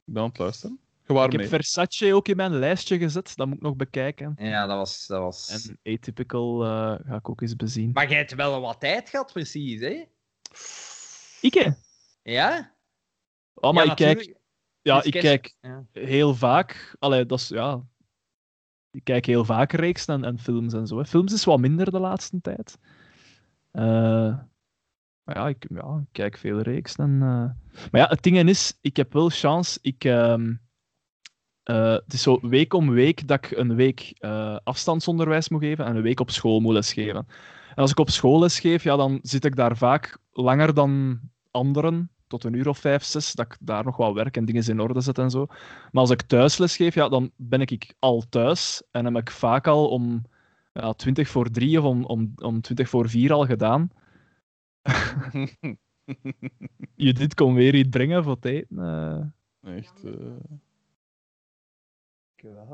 Ik 0.06 0.14
ben 0.14 0.22
aan 0.24 0.30
het 0.30 0.38
luisteren. 0.38 0.80
Gewaar 1.06 1.34
Ik 1.34 1.40
heb. 1.40 1.48
Versace 1.50 2.14
ook 2.14 2.28
in 2.28 2.36
mijn 2.36 2.56
lijstje 2.60 2.98
gezet. 2.98 3.36
Dat 3.36 3.48
moet 3.48 3.56
ik 3.56 3.62
nog 3.62 3.76
bekijken. 3.76 4.36
Ja, 4.38 4.66
dat 4.66 4.78
was... 4.78 5.06
Dat 5.08 5.22
was... 5.22 5.68
En 5.84 5.94
Atypical 5.94 6.64
eh, 6.64 6.96
ga 7.08 7.16
ik 7.16 7.30
ook 7.30 7.42
eens 7.42 7.56
bezien. 7.56 7.92
Maar 7.94 8.10
jij 8.10 8.18
hebt 8.18 8.36
wel 8.36 8.62
wat 8.62 8.80
tijd 8.80 9.10
gehad, 9.10 9.34
precies, 9.34 9.80
hè? 9.80 10.04
Ik? 11.42 11.72
Ja? 12.24 12.74
Oh, 13.54 13.74
maar 13.74 13.86
Ja, 13.86 13.92
ik 13.92 13.98
kijk, 13.98 14.38
ja, 14.82 14.96
Dus 14.96 15.06
ik 15.06 15.22
kijk 15.22 15.56
Ja. 15.62 15.86
heel 15.92 16.36
vaak... 16.36 16.96
Allee, 17.00 17.26
dat 17.26 17.40
is... 17.40 17.48
Ja... 17.48 17.82
Ik 18.92 19.04
kijk 19.04 19.26
heel 19.26 19.46
vaak 19.46 19.72
reeksen 19.72 20.14
en, 20.14 20.24
en 20.24 20.40
films 20.40 20.74
en 20.74 20.88
zo. 20.88 20.98
Hè. 20.98 21.06
Films 21.06 21.34
is 21.34 21.44
wat 21.44 21.60
minder 21.60 21.92
de 21.92 22.00
laatste 22.00 22.42
tijd. 22.42 22.78
Eh, 23.72 24.38
maar 25.24 25.36
ja 25.38 25.48
ik, 25.48 25.66
ja, 25.70 25.98
ik 26.02 26.08
kijk 26.12 26.38
veel 26.38 26.60
reeksen. 26.60 27.04
En, 27.04 27.14
eh, 27.14 27.90
Maar 27.92 28.02
ja, 28.02 28.08
het 28.08 28.24
ding 28.24 28.50
is, 28.50 28.78
ik 28.82 28.96
heb 28.98 29.14
wel 29.14 29.30
chance. 29.30 29.80
Ik, 29.82 30.04
ehm, 30.04 30.54
eh, 31.64 31.92
het 31.92 32.14
is 32.14 32.22
zo 32.22 32.40
week 32.42 32.74
om 32.74 32.90
week 32.90 33.28
dat 33.28 33.46
ik 33.46 33.58
een 33.58 33.76
week 33.76 34.14
eh, 34.18 34.58
afstandsonderwijs 34.64 35.50
moet 35.50 35.62
geven 35.62 35.86
en 35.86 35.96
een 35.96 36.02
week 36.02 36.20
op 36.20 36.30
school 36.32 36.60
moet 36.60 36.74
lesgeven. 36.74 37.28
En 37.70 37.82
als 37.82 37.92
ik 37.92 38.00
op 38.00 38.10
school 38.10 38.40
lesgeef, 38.40 38.84
ja, 38.84 38.96
dan 38.96 39.20
zit 39.22 39.46
ik 39.46 39.56
daar 39.56 39.78
vaak 39.78 40.18
langer 40.32 40.74
dan 40.74 41.20
anderen, 41.52 42.12
tot 42.28 42.44
een 42.44 42.54
uur 42.54 42.68
of 42.68 42.78
vijf, 42.78 43.04
zes, 43.04 43.34
dat 43.34 43.46
ik 43.46 43.58
daar 43.60 43.84
nog 43.84 43.98
wat 43.98 44.14
werk 44.14 44.38
en 44.38 44.46
dingen 44.46 44.68
in 44.68 44.80
orde 44.80 45.02
zet 45.02 45.18
en 45.18 45.30
zo. 45.30 45.46
Maar 45.92 46.02
als 46.02 46.10
ik 46.10 46.22
thuis 46.22 46.58
lesgeef, 46.58 46.96
ja, 46.96 47.10
dan 47.10 47.32
ben 47.36 47.62
ik 47.62 47.94
al 48.00 48.24
thuis 48.30 48.84
en 48.92 49.06
heb 49.06 49.16
ik 49.18 49.32
vaak 49.32 49.68
al 49.68 49.90
om 49.90 50.22
ja, 50.74 50.94
20 50.94 51.28
voor 51.28 51.50
3 51.50 51.80
of 51.80 51.86
om, 51.86 52.04
om, 52.06 52.34
om 52.36 52.62
20 52.62 52.90
voor 52.90 53.10
4 53.10 53.34
al 53.34 53.46
gedaan. 53.46 53.90
Judith 56.96 57.34
kon 57.34 57.54
weer 57.54 57.76
iets 57.76 57.90
brengen 57.90 58.24
voor 58.24 58.36
het 58.36 58.46
eten. 58.46 58.78
eh. 58.80 59.76
Echt. 59.78 60.04
Eh, 62.44 62.72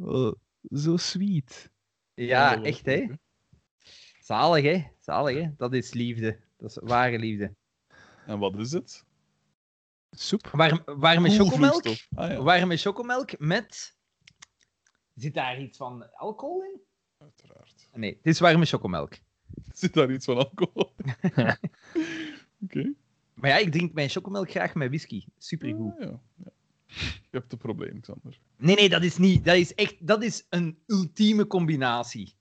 Oh, 0.00 0.32
zo 0.70 0.96
sweet. 0.96 1.70
Ja, 2.14 2.62
echt, 2.62 2.86
hè? 2.86 3.06
Zalig, 4.20 4.64
hè? 4.64 4.86
Zalig, 4.98 5.36
hè? 5.42 5.50
Dat 5.56 5.74
is 5.74 5.92
liefde. 5.92 6.40
Dat 6.56 6.70
is 6.70 6.78
ware 6.82 7.18
liefde. 7.18 7.54
En 8.26 8.38
wat 8.38 8.58
is 8.58 8.72
het? 8.72 9.04
Soep. 10.10 10.46
Warm, 10.46 10.82
warme 10.84 11.30
chocomelk. 11.30 11.86
Ah, 12.14 12.30
ja. 12.30 12.42
Warme 12.42 12.76
chocomelk 12.76 13.38
met... 13.38 13.96
Zit 15.14 15.34
daar 15.34 15.60
iets 15.60 15.76
van 15.76 16.14
alcohol 16.14 16.62
in? 16.62 16.80
Uiteraard. 17.18 17.88
Nee, 17.92 18.14
het 18.16 18.26
is 18.26 18.40
warme 18.40 18.64
chocomelk. 18.64 19.18
Zit 19.72 19.94
daar 19.94 20.12
iets 20.12 20.24
van 20.24 20.36
alcohol? 20.36 20.94
Oké. 22.64 22.94
Maar 23.34 23.50
ja, 23.50 23.56
ik 23.56 23.72
drink 23.72 23.92
mijn 23.92 24.08
chocomelk 24.08 24.50
graag 24.50 24.74
met 24.74 24.88
whisky. 24.88 25.24
Supergoed. 25.38 25.92
Ah, 25.92 26.00
ja. 26.00 26.20
ja. 26.44 26.50
Je 27.30 27.38
hebt 27.38 27.52
een 27.52 27.58
probleem, 27.58 28.00
Xander. 28.00 28.38
Nee, 28.56 28.76
nee, 28.76 28.88
dat 28.88 29.02
is 29.02 29.16
niet. 29.18 29.44
Dat 29.44 29.56
is 29.56 29.74
echt... 29.74 30.06
Dat 30.06 30.22
is 30.22 30.46
een 30.50 30.78
ultieme 30.86 31.46
combinatie. 31.46 32.34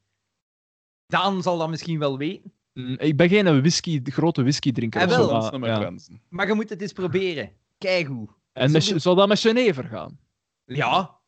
Daan 1.07 1.41
zal 1.41 1.57
dat 1.57 1.69
misschien 1.69 1.99
wel 1.99 2.17
weten. 2.17 2.51
Mm, 2.73 2.95
Ik 2.99 3.17
ben 3.17 3.29
geen 3.29 3.59
whisky, 3.61 4.01
grote 4.03 4.41
whisky 4.41 4.71
drinker. 4.71 5.01
Ah, 5.01 5.07
wel. 5.07 5.27
Dat 5.27 5.57
maar, 5.59 5.69
ja. 5.69 5.93
Maar 6.29 6.47
je 6.47 6.53
moet 6.53 6.69
het 6.69 6.81
eens 6.81 6.93
proberen. 6.93 7.51
Keigoed. 7.77 8.29
En 8.53 8.71
met, 8.71 8.83
Zo- 8.83 8.97
zou 8.97 9.15
dat 9.15 9.27
met 9.27 9.39
Genever 9.39 9.83
gaan? 9.83 10.19
Ja, 10.65 11.19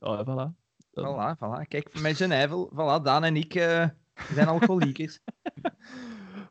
Oh, 0.00 0.16
ja, 0.16 0.22
voilà. 0.24 0.58
Dan- 0.92 1.36
voilà, 1.36 1.38
voilà. 1.38 1.68
Kijk, 1.68 2.00
met 2.00 2.16
Genève, 2.16 2.68
voilà, 2.72 3.02
Daan 3.02 3.24
en 3.24 3.36
ik 3.36 3.54
eh, 3.54 3.88
zijn 4.34 4.48
alcoholiekers. 4.48 5.20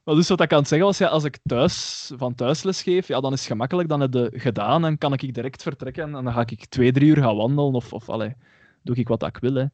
Maar 0.10 0.18
dus 0.18 0.28
wat 0.30 0.42
ik 0.42 0.52
aan 0.54 0.60
het 0.60 0.68
zeggen 0.68 0.88
was, 0.88 0.98
ja, 0.98 1.08
als 1.08 1.24
ik 1.24 1.38
thuis, 1.44 2.12
van 2.16 2.36
thuis 2.36 2.64
les 2.64 2.82
geef, 2.82 3.08
ja, 3.08 3.20
dan 3.20 3.34
is 3.34 3.40
het 3.40 3.48
gemakkelijk. 3.48 3.90
Dan 3.90 4.00
heb 4.00 4.14
je 4.14 4.32
gedaan 4.34 4.86
en 4.86 4.98
kan 4.98 5.14
ik 5.14 5.34
direct 5.34 5.62
vertrekken. 5.62 6.04
En 6.04 6.24
dan 6.24 6.34
ga 6.34 6.42
ik 6.46 6.66
twee, 6.66 6.92
drie 6.92 7.10
uur 7.10 7.18
gaan 7.18 7.36
wandelen. 7.36 7.74
Of, 7.74 7.94
of 7.94 8.10
allee, 8.10 8.36
doe 8.84 8.96
ik 8.96 9.08
wat 9.08 9.24
ik 9.24 9.38
wil. 9.38 9.54
Hè. 9.54 9.66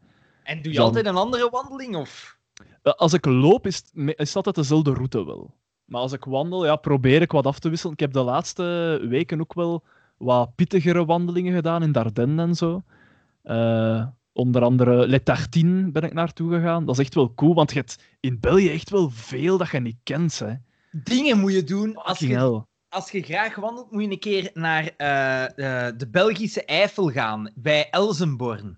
En 0.44 0.62
doe 0.62 0.72
je 0.72 0.78
Dan- 0.78 0.86
altijd 0.86 1.06
een 1.06 1.16
andere 1.16 1.50
wandeling, 1.50 1.96
of? 1.96 2.38
Eh, 2.82 2.94
Als 2.94 3.14
ik 3.14 3.26
loop, 3.26 3.68
is 3.68 3.76
het, 3.76 4.14
is 4.20 4.36
altijd 4.36 4.56
dezelfde 4.56 4.94
route 4.94 5.26
wel. 5.26 5.54
Maar 5.86 6.02
als 6.02 6.14
ik 6.14 6.24
wandel, 6.26 6.66
ja, 6.66 6.76
probeer 6.76 7.22
ik 7.22 7.32
wat 7.32 7.46
af 7.46 7.60
te 7.60 7.70
wisselen. 7.70 7.94
Ik 7.94 8.00
heb 8.00 8.14
de 8.14 8.22
laatste 8.24 9.00
weken 9.10 9.40
ook 9.42 9.54
wel 9.54 9.84
wat 10.18 10.56
pittigere 10.56 11.06
wandelingen 11.06 11.54
gedaan 11.54 11.84
in 11.84 11.92
Dardenne 11.92 12.42
en 12.42 12.56
zo. 12.56 12.84
Eh, 13.42 14.06
onder 14.36 14.62
andere 14.62 15.08
Le 15.08 15.24
Tartine 15.24 15.92
ben 15.92 16.04
ik 16.04 16.14
naartoe 16.14 16.52
gegaan. 16.54 16.86
Dat 16.86 16.98
is 16.98 17.06
echt 17.06 17.16
wel 17.16 17.34
cool, 17.34 17.54
want 17.54 17.72
je 17.72 17.80
hebt 17.80 18.00
in 18.20 18.40
België 18.40 18.70
echt 18.70 18.90
wel 18.90 19.10
veel 19.10 19.58
dat 19.58 19.70
je 19.70 19.80
niet 19.80 19.98
kent. 20.04 20.40
Hè. 20.40 20.54
Dingen 20.92 21.40
moet 21.40 21.54
je 21.54 21.64
doen. 21.64 21.96
Als 21.96 22.18
Fucking 22.18 22.40
je, 22.40 22.46
hell. 22.46 22.64
als 22.90 23.12
je 23.12 23.22
graag 23.22 23.56
wandelt, 23.56 23.92
moet 23.92 24.04
je 24.04 24.10
een 24.10 24.20
keer 24.20 24.50
naar 24.54 24.92
eh, 24.98 25.44
eh, 25.88 25.98
de 25.98 26.08
Belgische 26.08 26.66
Eifel 26.66 27.12
gaan, 27.12 27.52
bij 27.56 27.90
Elsenborn. 27.90 28.78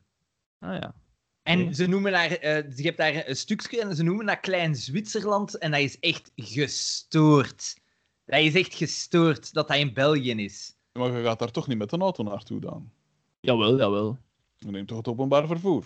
Ah 0.59 0.73
ja. 0.73 0.95
En 1.43 1.75
ze 1.75 1.87
noemen 1.87 2.11
daar, 2.11 2.31
eh, 2.31 2.75
je 2.75 2.83
hebt 2.83 2.97
daar 2.97 3.27
een 3.27 3.35
stukje 3.35 3.81
en 3.81 3.95
ze 3.95 4.03
noemen 4.03 4.25
dat 4.25 4.39
Klein 4.39 4.75
Zwitserland. 4.75 5.57
En 5.57 5.71
dat 5.71 5.79
is 5.79 5.99
echt 5.99 6.31
gestoord. 6.35 7.77
Dat 8.25 8.39
is 8.39 8.55
echt 8.55 8.73
gestoord 8.73 9.53
dat 9.53 9.67
dat 9.67 9.77
in 9.77 9.93
België 9.93 10.31
is. 10.31 10.75
Maar 10.93 11.11
je 11.11 11.23
gaat 11.23 11.39
daar 11.39 11.51
toch 11.51 11.67
niet 11.67 11.77
met 11.77 11.91
een 11.91 12.01
auto 12.01 12.23
naartoe 12.23 12.59
dan? 12.59 12.91
Jawel, 13.39 13.77
jawel. 13.77 14.17
Je 14.57 14.71
neemt 14.71 14.87
toch 14.87 14.97
het 14.97 15.07
openbaar 15.07 15.47
vervoer? 15.47 15.85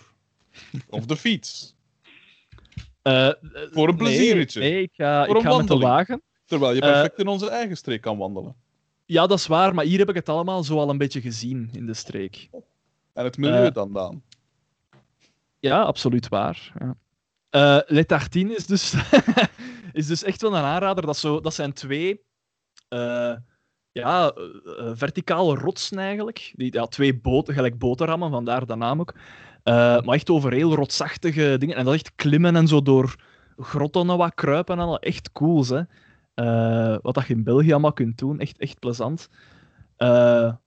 Of 0.88 1.06
de 1.06 1.16
fiets? 1.16 1.74
Eh, 3.02 3.28
eh, 3.28 3.34
Voor 3.70 3.88
een 3.88 3.96
pleziertje. 3.96 4.60
Nee, 4.60 4.72
nee, 4.72 4.82
ik 4.82 4.90
ga, 4.94 5.24
Voor 5.26 5.36
ik 5.36 5.44
een 5.44 5.50
ga 5.50 5.56
met 5.56 5.68
de 5.68 5.78
wagen. 5.78 6.22
Terwijl 6.44 6.74
je 6.74 6.80
Eh, 6.80 6.90
perfect 6.92 7.18
in 7.18 7.26
onze 7.26 7.48
eigen 7.48 7.76
streek 7.76 8.00
kan 8.00 8.18
wandelen. 8.18 8.54
Ja, 9.06 9.26
dat 9.26 9.38
is 9.38 9.46
waar, 9.46 9.74
maar 9.74 9.84
hier 9.84 9.98
heb 9.98 10.08
ik 10.08 10.14
het 10.14 10.28
allemaal 10.28 10.64
zo 10.64 10.78
al 10.78 10.90
een 10.90 10.98
beetje 10.98 11.20
gezien 11.20 11.70
in 11.72 11.86
de 11.86 11.94
streek. 11.94 12.48
En 13.12 13.24
het 13.24 13.36
milieu 13.36 13.70
dan, 13.70 13.92
Daan. 13.92 14.22
Ja, 15.58 15.82
absoluut 15.82 16.28
waar. 16.28 16.72
Ja. 16.78 16.96
Eh, 17.50 17.78
Le 17.86 18.06
Tartine 18.06 18.54
is 18.54 18.66
dus, 18.66 18.94
is 19.92 20.06
dus 20.06 20.22
echt 20.22 20.42
wel 20.42 20.56
een 20.56 20.62
aanrader. 20.62 21.06
Dat, 21.06 21.16
zo, 21.16 21.40
dat 21.40 21.54
zijn 21.54 21.72
twee 21.72 22.20
ja, 23.92 24.30
eh, 24.30 24.44
eh, 24.78 24.92
verticale 24.94 25.54
rotsen 25.54 25.98
eigenlijk. 25.98 26.52
Die, 26.56 26.72
ja, 26.72 26.86
twee 26.86 27.20
boten, 27.20 27.54
gelijk 27.54 27.78
boterhammen, 27.78 28.30
vandaar 28.30 28.66
de 28.66 28.74
naam 28.74 29.00
ook. 29.00 29.14
Eh, 29.62 29.74
maar 29.74 30.14
echt 30.14 30.30
over 30.30 30.52
heel 30.52 30.74
rotsachtige 30.74 31.56
dingen. 31.58 31.76
En 31.76 31.84
dat 31.84 31.94
echt 31.94 32.14
klimmen 32.14 32.56
en 32.56 32.68
zo 32.68 32.82
door 32.82 33.16
grotten 33.56 34.10
en 34.10 34.16
wat 34.16 34.34
kruipen 34.34 34.78
en 34.78 34.84
al. 34.84 34.98
Echt 34.98 35.32
cool, 35.32 35.64
hè. 35.66 35.82
Wat 37.02 37.14
dat 37.14 37.26
je 37.26 37.34
in 37.34 37.44
België 37.44 37.72
allemaal 37.72 37.92
kunt 37.92 38.18
doen. 38.18 38.38
Echt, 38.38 38.58
echt 38.58 38.78
plezant. 38.78 39.28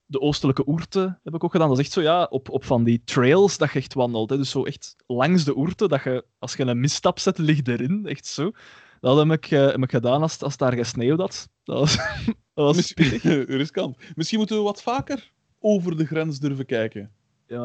De 0.08 0.20
oostelijke 0.20 0.68
oerte 0.68 1.20
heb 1.24 1.34
ik 1.34 1.44
ook 1.44 1.52
gedaan. 1.52 1.68
Dat 1.68 1.78
is 1.78 1.84
echt 1.84 1.94
zo, 1.94 2.02
ja, 2.02 2.24
op, 2.24 2.50
op 2.50 2.64
van 2.64 2.84
die 2.84 3.02
trails 3.04 3.58
dat 3.58 3.72
je 3.72 3.80
echt 3.80 3.94
wandelt. 3.94 4.30
Hè. 4.30 4.38
Dus 4.38 4.50
zo 4.50 4.64
echt 4.64 4.96
langs 5.08 5.44
de 5.44 5.58
oerte, 5.58 5.88
dat 5.88 6.04
je, 6.04 6.26
als 6.40 6.56
je 6.56 6.66
een 6.66 6.80
misstap 6.80 7.20
zet, 7.20 7.38
ligt 7.38 7.68
erin. 7.68 8.06
Echt 8.06 8.26
zo. 8.26 8.52
Dat 9.00 9.18
heb 9.18 9.32
ik, 9.32 9.46
heb 9.46 9.84
ik 9.84 9.92
gedaan 9.92 10.22
als, 10.22 10.42
als 10.42 10.58
daar 10.58 10.74
gesneeuwd 10.74 11.20
had. 11.20 11.50
Dat 11.64 11.80
was, 11.80 11.98
dat 12.56 12.66
was 12.66 12.76
Misschien, 12.76 13.44
riskant. 13.62 13.98
Misschien 14.16 14.38
moeten 14.38 14.58
we 14.58 14.64
wat 14.64 14.82
vaker 14.82 15.32
over 15.60 15.98
de 15.98 16.06
grens 16.06 16.40
durven 16.40 16.66
kijken. 16.66 17.12
Ja. 17.48 17.64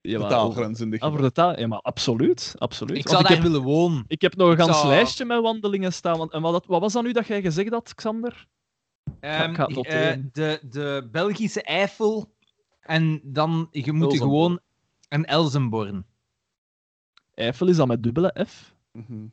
ja 0.00 0.12
De 0.12 0.18
maar- 0.18 0.28
taalgrens 0.30 0.80
in 0.80 0.90
dit 0.90 1.00
Ah, 1.00 1.10
voor 1.12 1.20
de 1.22 1.32
taal? 1.32 1.58
Ja, 1.60 1.66
maar 1.66 1.80
absoluut. 1.80 2.54
absoluut. 2.58 2.96
Ik 2.96 3.08
zou 3.08 3.22
daar 3.22 3.32
heb, 3.32 3.42
willen 3.42 3.62
wonen. 3.62 4.04
ik 4.06 4.20
heb 4.20 4.36
nog 4.36 4.50
een 4.50 4.56
gans 4.56 4.76
zou- 4.76 4.88
lijstje 4.88 5.24
met 5.24 5.40
wandelingen 5.40 5.92
staan. 5.92 6.18
Want, 6.18 6.32
en 6.32 6.42
wat, 6.42 6.52
dat- 6.52 6.66
wat 6.66 6.80
was 6.80 6.92
dat 6.92 7.02
nu 7.02 7.12
dat 7.12 7.26
jij 7.26 7.42
gezegd 7.42 7.70
had, 7.70 7.94
Xander? 7.94 8.46
Ehm, 9.20 9.54
ga 9.54 9.66
eh, 9.66 10.18
de, 10.32 10.60
de 10.70 11.08
Belgische 11.12 11.62
Eifel. 11.62 12.34
En 12.80 13.20
dan, 13.24 13.68
je 13.70 13.92
moet 13.92 14.02
Elsenborn. 14.12 14.18
gewoon 14.32 14.60
een 15.08 15.24
Elsenborn. 15.24 16.06
Eifel 17.34 17.68
is 17.68 17.76
dat 17.76 17.86
met 17.86 18.02
dubbele 18.02 18.46
F? 18.48 18.74
Mhm. 18.92 19.26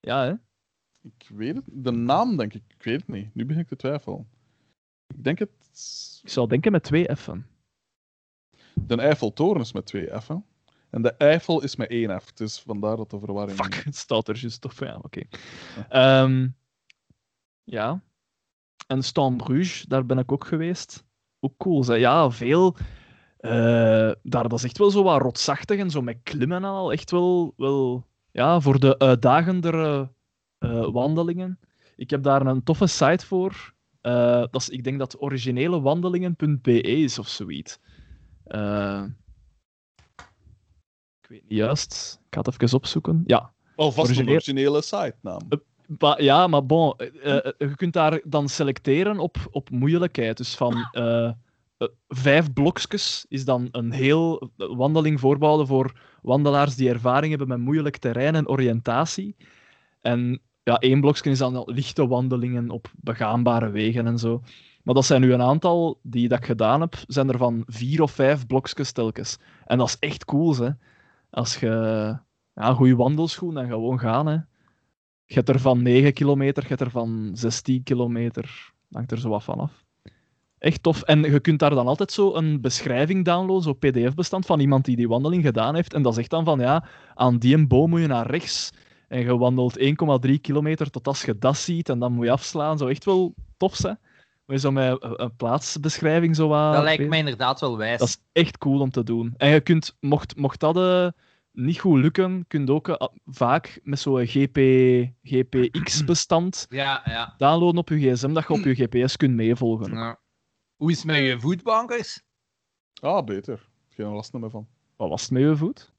Ja, 0.00 0.24
hè? 0.24 0.32
Ik 1.02 1.30
weet 1.34 1.54
het. 1.54 1.64
De 1.66 1.90
naam, 1.90 2.36
denk 2.36 2.54
ik. 2.54 2.62
Ik 2.68 2.82
weet 2.82 3.00
het 3.00 3.08
niet. 3.08 3.34
Nu 3.34 3.46
begin 3.46 3.62
ik 3.62 3.68
te 3.68 3.76
twijfelen. 3.76 4.28
Ik 5.06 5.24
denk 5.24 5.38
het... 5.38 5.50
Ik 6.22 6.28
zou 6.28 6.48
denken 6.48 6.72
met 6.72 6.82
twee 6.82 7.16
F'en. 7.16 7.46
De 8.74 8.96
Eiffeltoren 8.96 9.60
is 9.60 9.72
met 9.72 9.86
twee 9.86 10.20
F'en. 10.20 10.44
En 10.90 11.02
de 11.02 11.12
Eifel 11.12 11.62
is 11.62 11.76
met 11.76 11.90
één 11.90 12.20
F. 12.20 12.32
Dus 12.32 12.60
vandaar 12.60 12.96
dat 12.96 13.10
de 13.10 13.18
verwarring... 13.18 13.58
Fuck, 13.58 13.74
het 13.84 13.96
staat 13.96 14.28
er 14.28 14.36
juist 14.36 14.64
op. 14.64 14.72
Ja, 14.72 14.98
oké. 15.02 15.22
Ehm, 15.88 16.48
ja. 17.64 18.02
En 18.86 19.02
Stan 19.02 19.36
Bruges, 19.36 19.82
daar 19.82 20.06
ben 20.06 20.18
ik 20.18 20.32
ook 20.32 20.46
geweest. 20.46 21.04
Ook 21.40 21.56
cool. 21.56 21.84
Zeg. 21.84 21.98
Ja, 21.98 22.30
veel. 22.30 22.76
eh, 23.36 23.50
daar, 24.22 24.48
dat 24.48 24.52
is 24.52 24.64
echt 24.64 24.78
wel 24.78 24.90
zo 24.90 25.02
wat 25.02 25.20
rotsachtig 25.20 25.78
en 25.78 25.90
zo 25.90 26.02
met 26.02 26.18
klimmen 26.22 26.56
en 26.56 26.64
al. 26.64 26.92
Echt 26.92 27.10
wel, 27.10 27.54
wel 27.56 28.06
ja, 28.30 28.60
voor 28.60 28.80
de 28.80 28.98
uitdagendere 28.98 30.00
eh, 30.00 30.08
wandelingen. 30.92 31.58
Ik 31.96 32.10
heb 32.10 32.22
daar 32.22 32.46
een 32.46 32.62
toffe 32.62 32.86
site 32.86 33.26
voor. 33.26 33.74
Eh, 34.00 34.38
dat 34.50 34.54
is, 34.56 34.68
ik 34.68 34.84
denk 34.84 34.98
dat 34.98 35.22
originelewandelingen.be 35.22 36.80
is 36.80 37.18
of 37.18 37.28
zoiets. 37.28 37.78
Eh, 38.44 39.04
ik 41.22 41.28
weet 41.28 41.42
niet 41.48 41.58
juist. 41.58 42.20
Ik 42.28 42.34
ga 42.34 42.40
het 42.40 42.62
even 42.62 42.76
opzoeken. 42.78 43.22
Ja, 43.26 43.52
Alvast 43.76 43.96
een 44.08 44.14
origineel- 44.14 44.34
originele 44.34 44.82
site-naam. 44.82 45.40
Ba- 45.86 46.18
ja, 46.20 46.46
maar 46.46 46.66
bon, 46.66 46.94
eh, 46.96 47.36
eh, 47.46 47.52
je 47.58 47.74
kunt 47.76 47.92
daar 47.92 48.20
dan 48.24 48.48
selecteren 48.48 49.18
op, 49.18 49.36
op 49.50 49.70
moeilijkheid. 49.70 50.36
Dus 50.36 50.54
van 50.54 50.88
eh, 50.92 51.24
eh, 51.24 51.34
vijf 52.08 52.52
blokjes 52.52 53.24
is 53.28 53.44
dan 53.44 53.68
een 53.72 53.90
heel 53.92 54.50
wandeling 54.56 55.20
voorbehouden 55.20 55.66
voor 55.66 56.00
wandelaars 56.22 56.76
die 56.76 56.88
ervaring 56.88 57.30
hebben 57.30 57.48
met 57.48 57.58
moeilijk 57.58 57.96
terrein 57.96 58.34
en 58.34 58.48
oriëntatie. 58.48 59.36
En 60.00 60.40
ja, 60.70 60.78
één 60.78 61.00
blokje 61.00 61.30
is 61.30 61.38
dan 61.38 61.62
lichte 61.66 62.06
wandelingen 62.06 62.70
op 62.70 62.92
begaanbare 62.96 63.70
wegen 63.70 64.06
en 64.06 64.18
zo. 64.18 64.42
Maar 64.82 64.94
dat 64.94 65.04
zijn 65.04 65.20
nu 65.20 65.32
een 65.32 65.42
aantal 65.42 65.98
die 66.02 66.28
dat 66.28 66.38
ik 66.38 66.44
gedaan 66.44 66.80
heb, 66.80 66.94
zijn 67.06 67.28
er 67.28 67.38
van 67.38 67.62
vier 67.66 68.02
of 68.02 68.10
vijf 68.10 68.46
blokjes 68.46 68.92
telkens. 68.92 69.38
En 69.64 69.78
dat 69.78 69.88
is 69.88 69.96
echt 69.98 70.24
cool, 70.24 70.56
hè. 70.56 70.70
Als 71.30 71.56
je 71.56 71.66
ja, 72.54 72.68
een 72.68 72.74
goede 72.74 72.96
wandelschoen 72.96 73.58
en 73.58 73.68
gewoon 73.68 73.98
gaan, 73.98 74.26
hè. 74.26 74.38
Je 75.24 75.34
hebt 75.34 75.48
er 75.48 75.60
van 75.60 75.82
9 75.82 76.12
kilometer, 76.12 76.62
je 76.62 76.68
hebt 76.68 76.80
er 76.80 76.90
van 76.90 77.30
16 77.32 77.82
kilometer. 77.82 78.72
Hangt 78.90 79.12
er 79.12 79.18
zo 79.18 79.28
wat 79.28 79.44
van 79.44 79.58
af. 79.60 79.84
Echt 80.58 80.82
tof. 80.82 81.02
En 81.02 81.22
je 81.22 81.40
kunt 81.40 81.58
daar 81.58 81.70
dan 81.70 81.86
altijd 81.86 82.12
zo 82.12 82.34
een 82.34 82.60
beschrijving 82.60 83.24
downloaden, 83.24 83.62
zo'n 83.62 83.78
pdf-bestand 83.78 84.46
van 84.46 84.60
iemand 84.60 84.84
die 84.84 84.96
die 84.96 85.08
wandeling 85.08 85.44
gedaan 85.44 85.74
heeft. 85.74 85.94
En 85.94 86.02
dat 86.02 86.14
zegt 86.14 86.30
dan 86.30 86.44
van, 86.44 86.60
ja, 86.60 86.84
aan 87.14 87.38
die 87.38 87.66
boom 87.66 87.90
moet 87.90 88.00
je 88.00 88.06
naar 88.06 88.30
rechts. 88.30 88.72
En 89.10 89.20
je 89.20 89.36
wandelt 89.36 89.78
1,3 90.26 90.40
kilometer 90.40 90.90
tot 90.90 91.06
als 91.06 91.22
je 91.22 91.38
dat 91.38 91.56
ziet. 91.56 91.88
En 91.88 91.98
dan 91.98 92.12
moet 92.12 92.24
je 92.24 92.30
afslaan. 92.30 92.78
Zo 92.78 92.86
echt 92.86 93.04
wel 93.04 93.34
tof, 93.56 93.78
hè. 93.78 93.92
Je 94.46 94.58
zo 94.58 94.70
met 94.70 95.02
een, 95.02 95.22
een 95.22 95.36
plaatsbeschrijving 95.36 96.36
zo 96.36 96.48
wat... 96.48 96.72
Dat 96.72 96.82
lijkt 96.82 97.08
mij 97.08 97.18
inderdaad 97.18 97.60
wel 97.60 97.76
wijs. 97.76 97.98
Dat 97.98 98.08
is 98.08 98.18
echt 98.32 98.58
cool 98.58 98.80
om 98.80 98.90
te 98.90 99.02
doen. 99.02 99.34
En 99.36 99.50
je 99.50 99.60
kunt, 99.60 99.96
mocht, 100.00 100.36
mocht 100.36 100.60
dat 100.60 100.76
eh, 100.76 101.08
niet 101.52 101.80
goed 101.80 102.00
lukken, 102.00 102.44
kun 102.46 102.66
je 102.66 102.72
ook 102.72 102.88
eh, 102.88 103.08
vaak 103.26 103.80
met 103.82 103.98
zo'n 103.98 104.26
GP, 104.26 104.58
GPX-bestand 105.22 106.66
Ja, 106.70 107.02
ja. 107.04 107.34
downloaden 107.36 107.78
op 107.78 107.88
je 107.88 107.96
gsm, 108.12 108.32
dat 108.32 108.46
je 108.46 108.52
op 108.52 108.64
je 108.64 108.74
GPS 108.74 109.16
kunt 109.16 109.34
meevolgen. 109.34 109.92
ja. 109.94 110.20
Hoe 110.76 110.90
is 110.90 110.96
het 110.96 111.06
met 111.06 111.16
je 111.16 111.40
voetbankers? 111.40 112.22
Ah, 113.00 113.24
beter. 113.24 113.68
Geen 113.88 114.06
last 114.06 114.32
meer 114.32 114.50
van. 114.50 114.68
Wat 114.96 115.08
was 115.08 115.22
het 115.22 115.30
met 115.30 115.42
je 115.42 115.56
voet? 115.56 115.89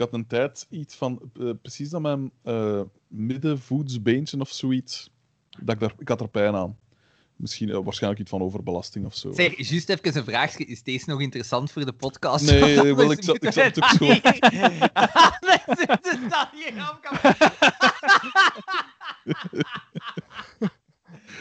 Ik 0.00 0.06
had 0.06 0.14
een 0.14 0.26
tijd 0.26 0.66
iets 0.70 0.94
van... 0.94 1.30
eh, 1.40 1.50
precies 1.62 1.94
aan 1.94 2.02
mijn 2.02 2.30
eh 2.42 2.80
middenvoetsbeentje 3.08 4.40
of 4.40 4.50
zoiets. 4.50 5.10
Dat 5.58 5.74
ik, 5.74 5.80
daar, 5.80 5.92
ik 5.98 6.08
had 6.08 6.20
er 6.20 6.28
pijn 6.28 6.54
aan. 6.54 6.78
Misschien 7.36 7.70
eh, 7.70 7.78
waarschijnlijk 7.84 8.20
iets 8.22 8.30
van 8.30 8.42
overbelasting 8.42 9.04
of 9.06 9.14
zo. 9.16 9.32
Zeg, 9.32 9.68
juist 9.68 9.88
even 9.88 10.16
een 10.16 10.24
vraagje. 10.24 10.64
Is 10.64 10.82
deze 10.82 11.10
nog 11.10 11.20
interessant 11.20 11.72
voor 11.72 11.84
de 11.84 11.92
podcast? 11.92 12.50
Nee, 12.50 12.94
wel, 12.94 13.10
ik 13.12 13.22
zat- 13.22 13.44
ik 13.44 13.52
zat 13.52 13.76
we 13.76 13.82
ook 13.82 13.90
zo. 13.90 14.04
het. 14.06 15.40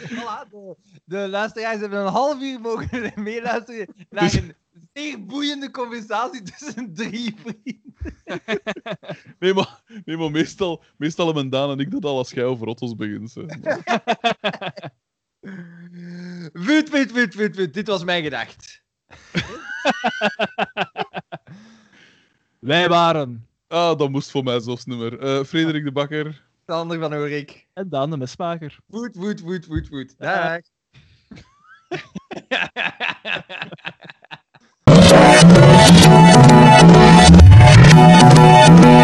Voilà, 0.09 0.49
de, 0.49 0.75
de 1.05 1.27
luisteraars 1.27 1.79
hebben 1.79 1.99
een 1.99 2.11
half 2.11 2.41
uur 2.41 2.59
mogen 2.59 3.11
meeluisteren 3.23 3.87
naar 4.09 4.33
een 4.33 4.55
zeer 4.99 5.25
boeiende 5.25 5.71
conversatie 5.71 6.41
tussen 6.41 6.93
drie 6.93 7.35
vrienden. 7.37 7.87
Nee, 9.39 9.53
maar, 9.53 9.81
nee, 10.05 10.17
maar 10.17 10.31
meestal, 10.31 10.83
meestal 10.97 11.25
hebben 11.25 11.49
Daan 11.49 11.71
en 11.71 11.79
ik 11.79 11.91
dat 11.91 12.05
al 12.05 12.17
als 12.17 12.31
jij 12.31 12.43
over 12.43 12.67
Otto's 12.67 12.95
begint. 12.95 13.33
Wut, 16.53 16.89
wut, 16.89 17.11
wut, 17.11 17.35
wut, 17.35 17.55
wut. 17.55 17.73
Dit 17.73 17.87
was 17.87 18.03
mijn 18.03 18.23
gedacht. 18.23 18.83
Wij 22.59 22.89
waren. 22.89 23.47
Ah, 23.67 23.97
dat 23.97 24.09
moest 24.09 24.31
voor 24.31 24.43
mij 24.43 24.59
zoals 24.59 24.85
nummer. 24.85 25.19
Eh 25.19 25.43
Frederik 25.43 25.83
de 25.83 25.91
Bakker. 25.91 26.47
Sander 26.65 26.99
van 26.99 27.13
Oorik. 27.13 27.67
En 27.73 27.89
Daan 27.89 28.09
de 28.09 28.17
Mesmaker. 28.17 28.79
Woed, 28.85 29.15
woed, 29.15 29.39
woed, 29.39 29.65
woed, 29.65 29.89
woed. 29.89 30.17
Dag. 30.17 30.59
Thank 38.69 38.98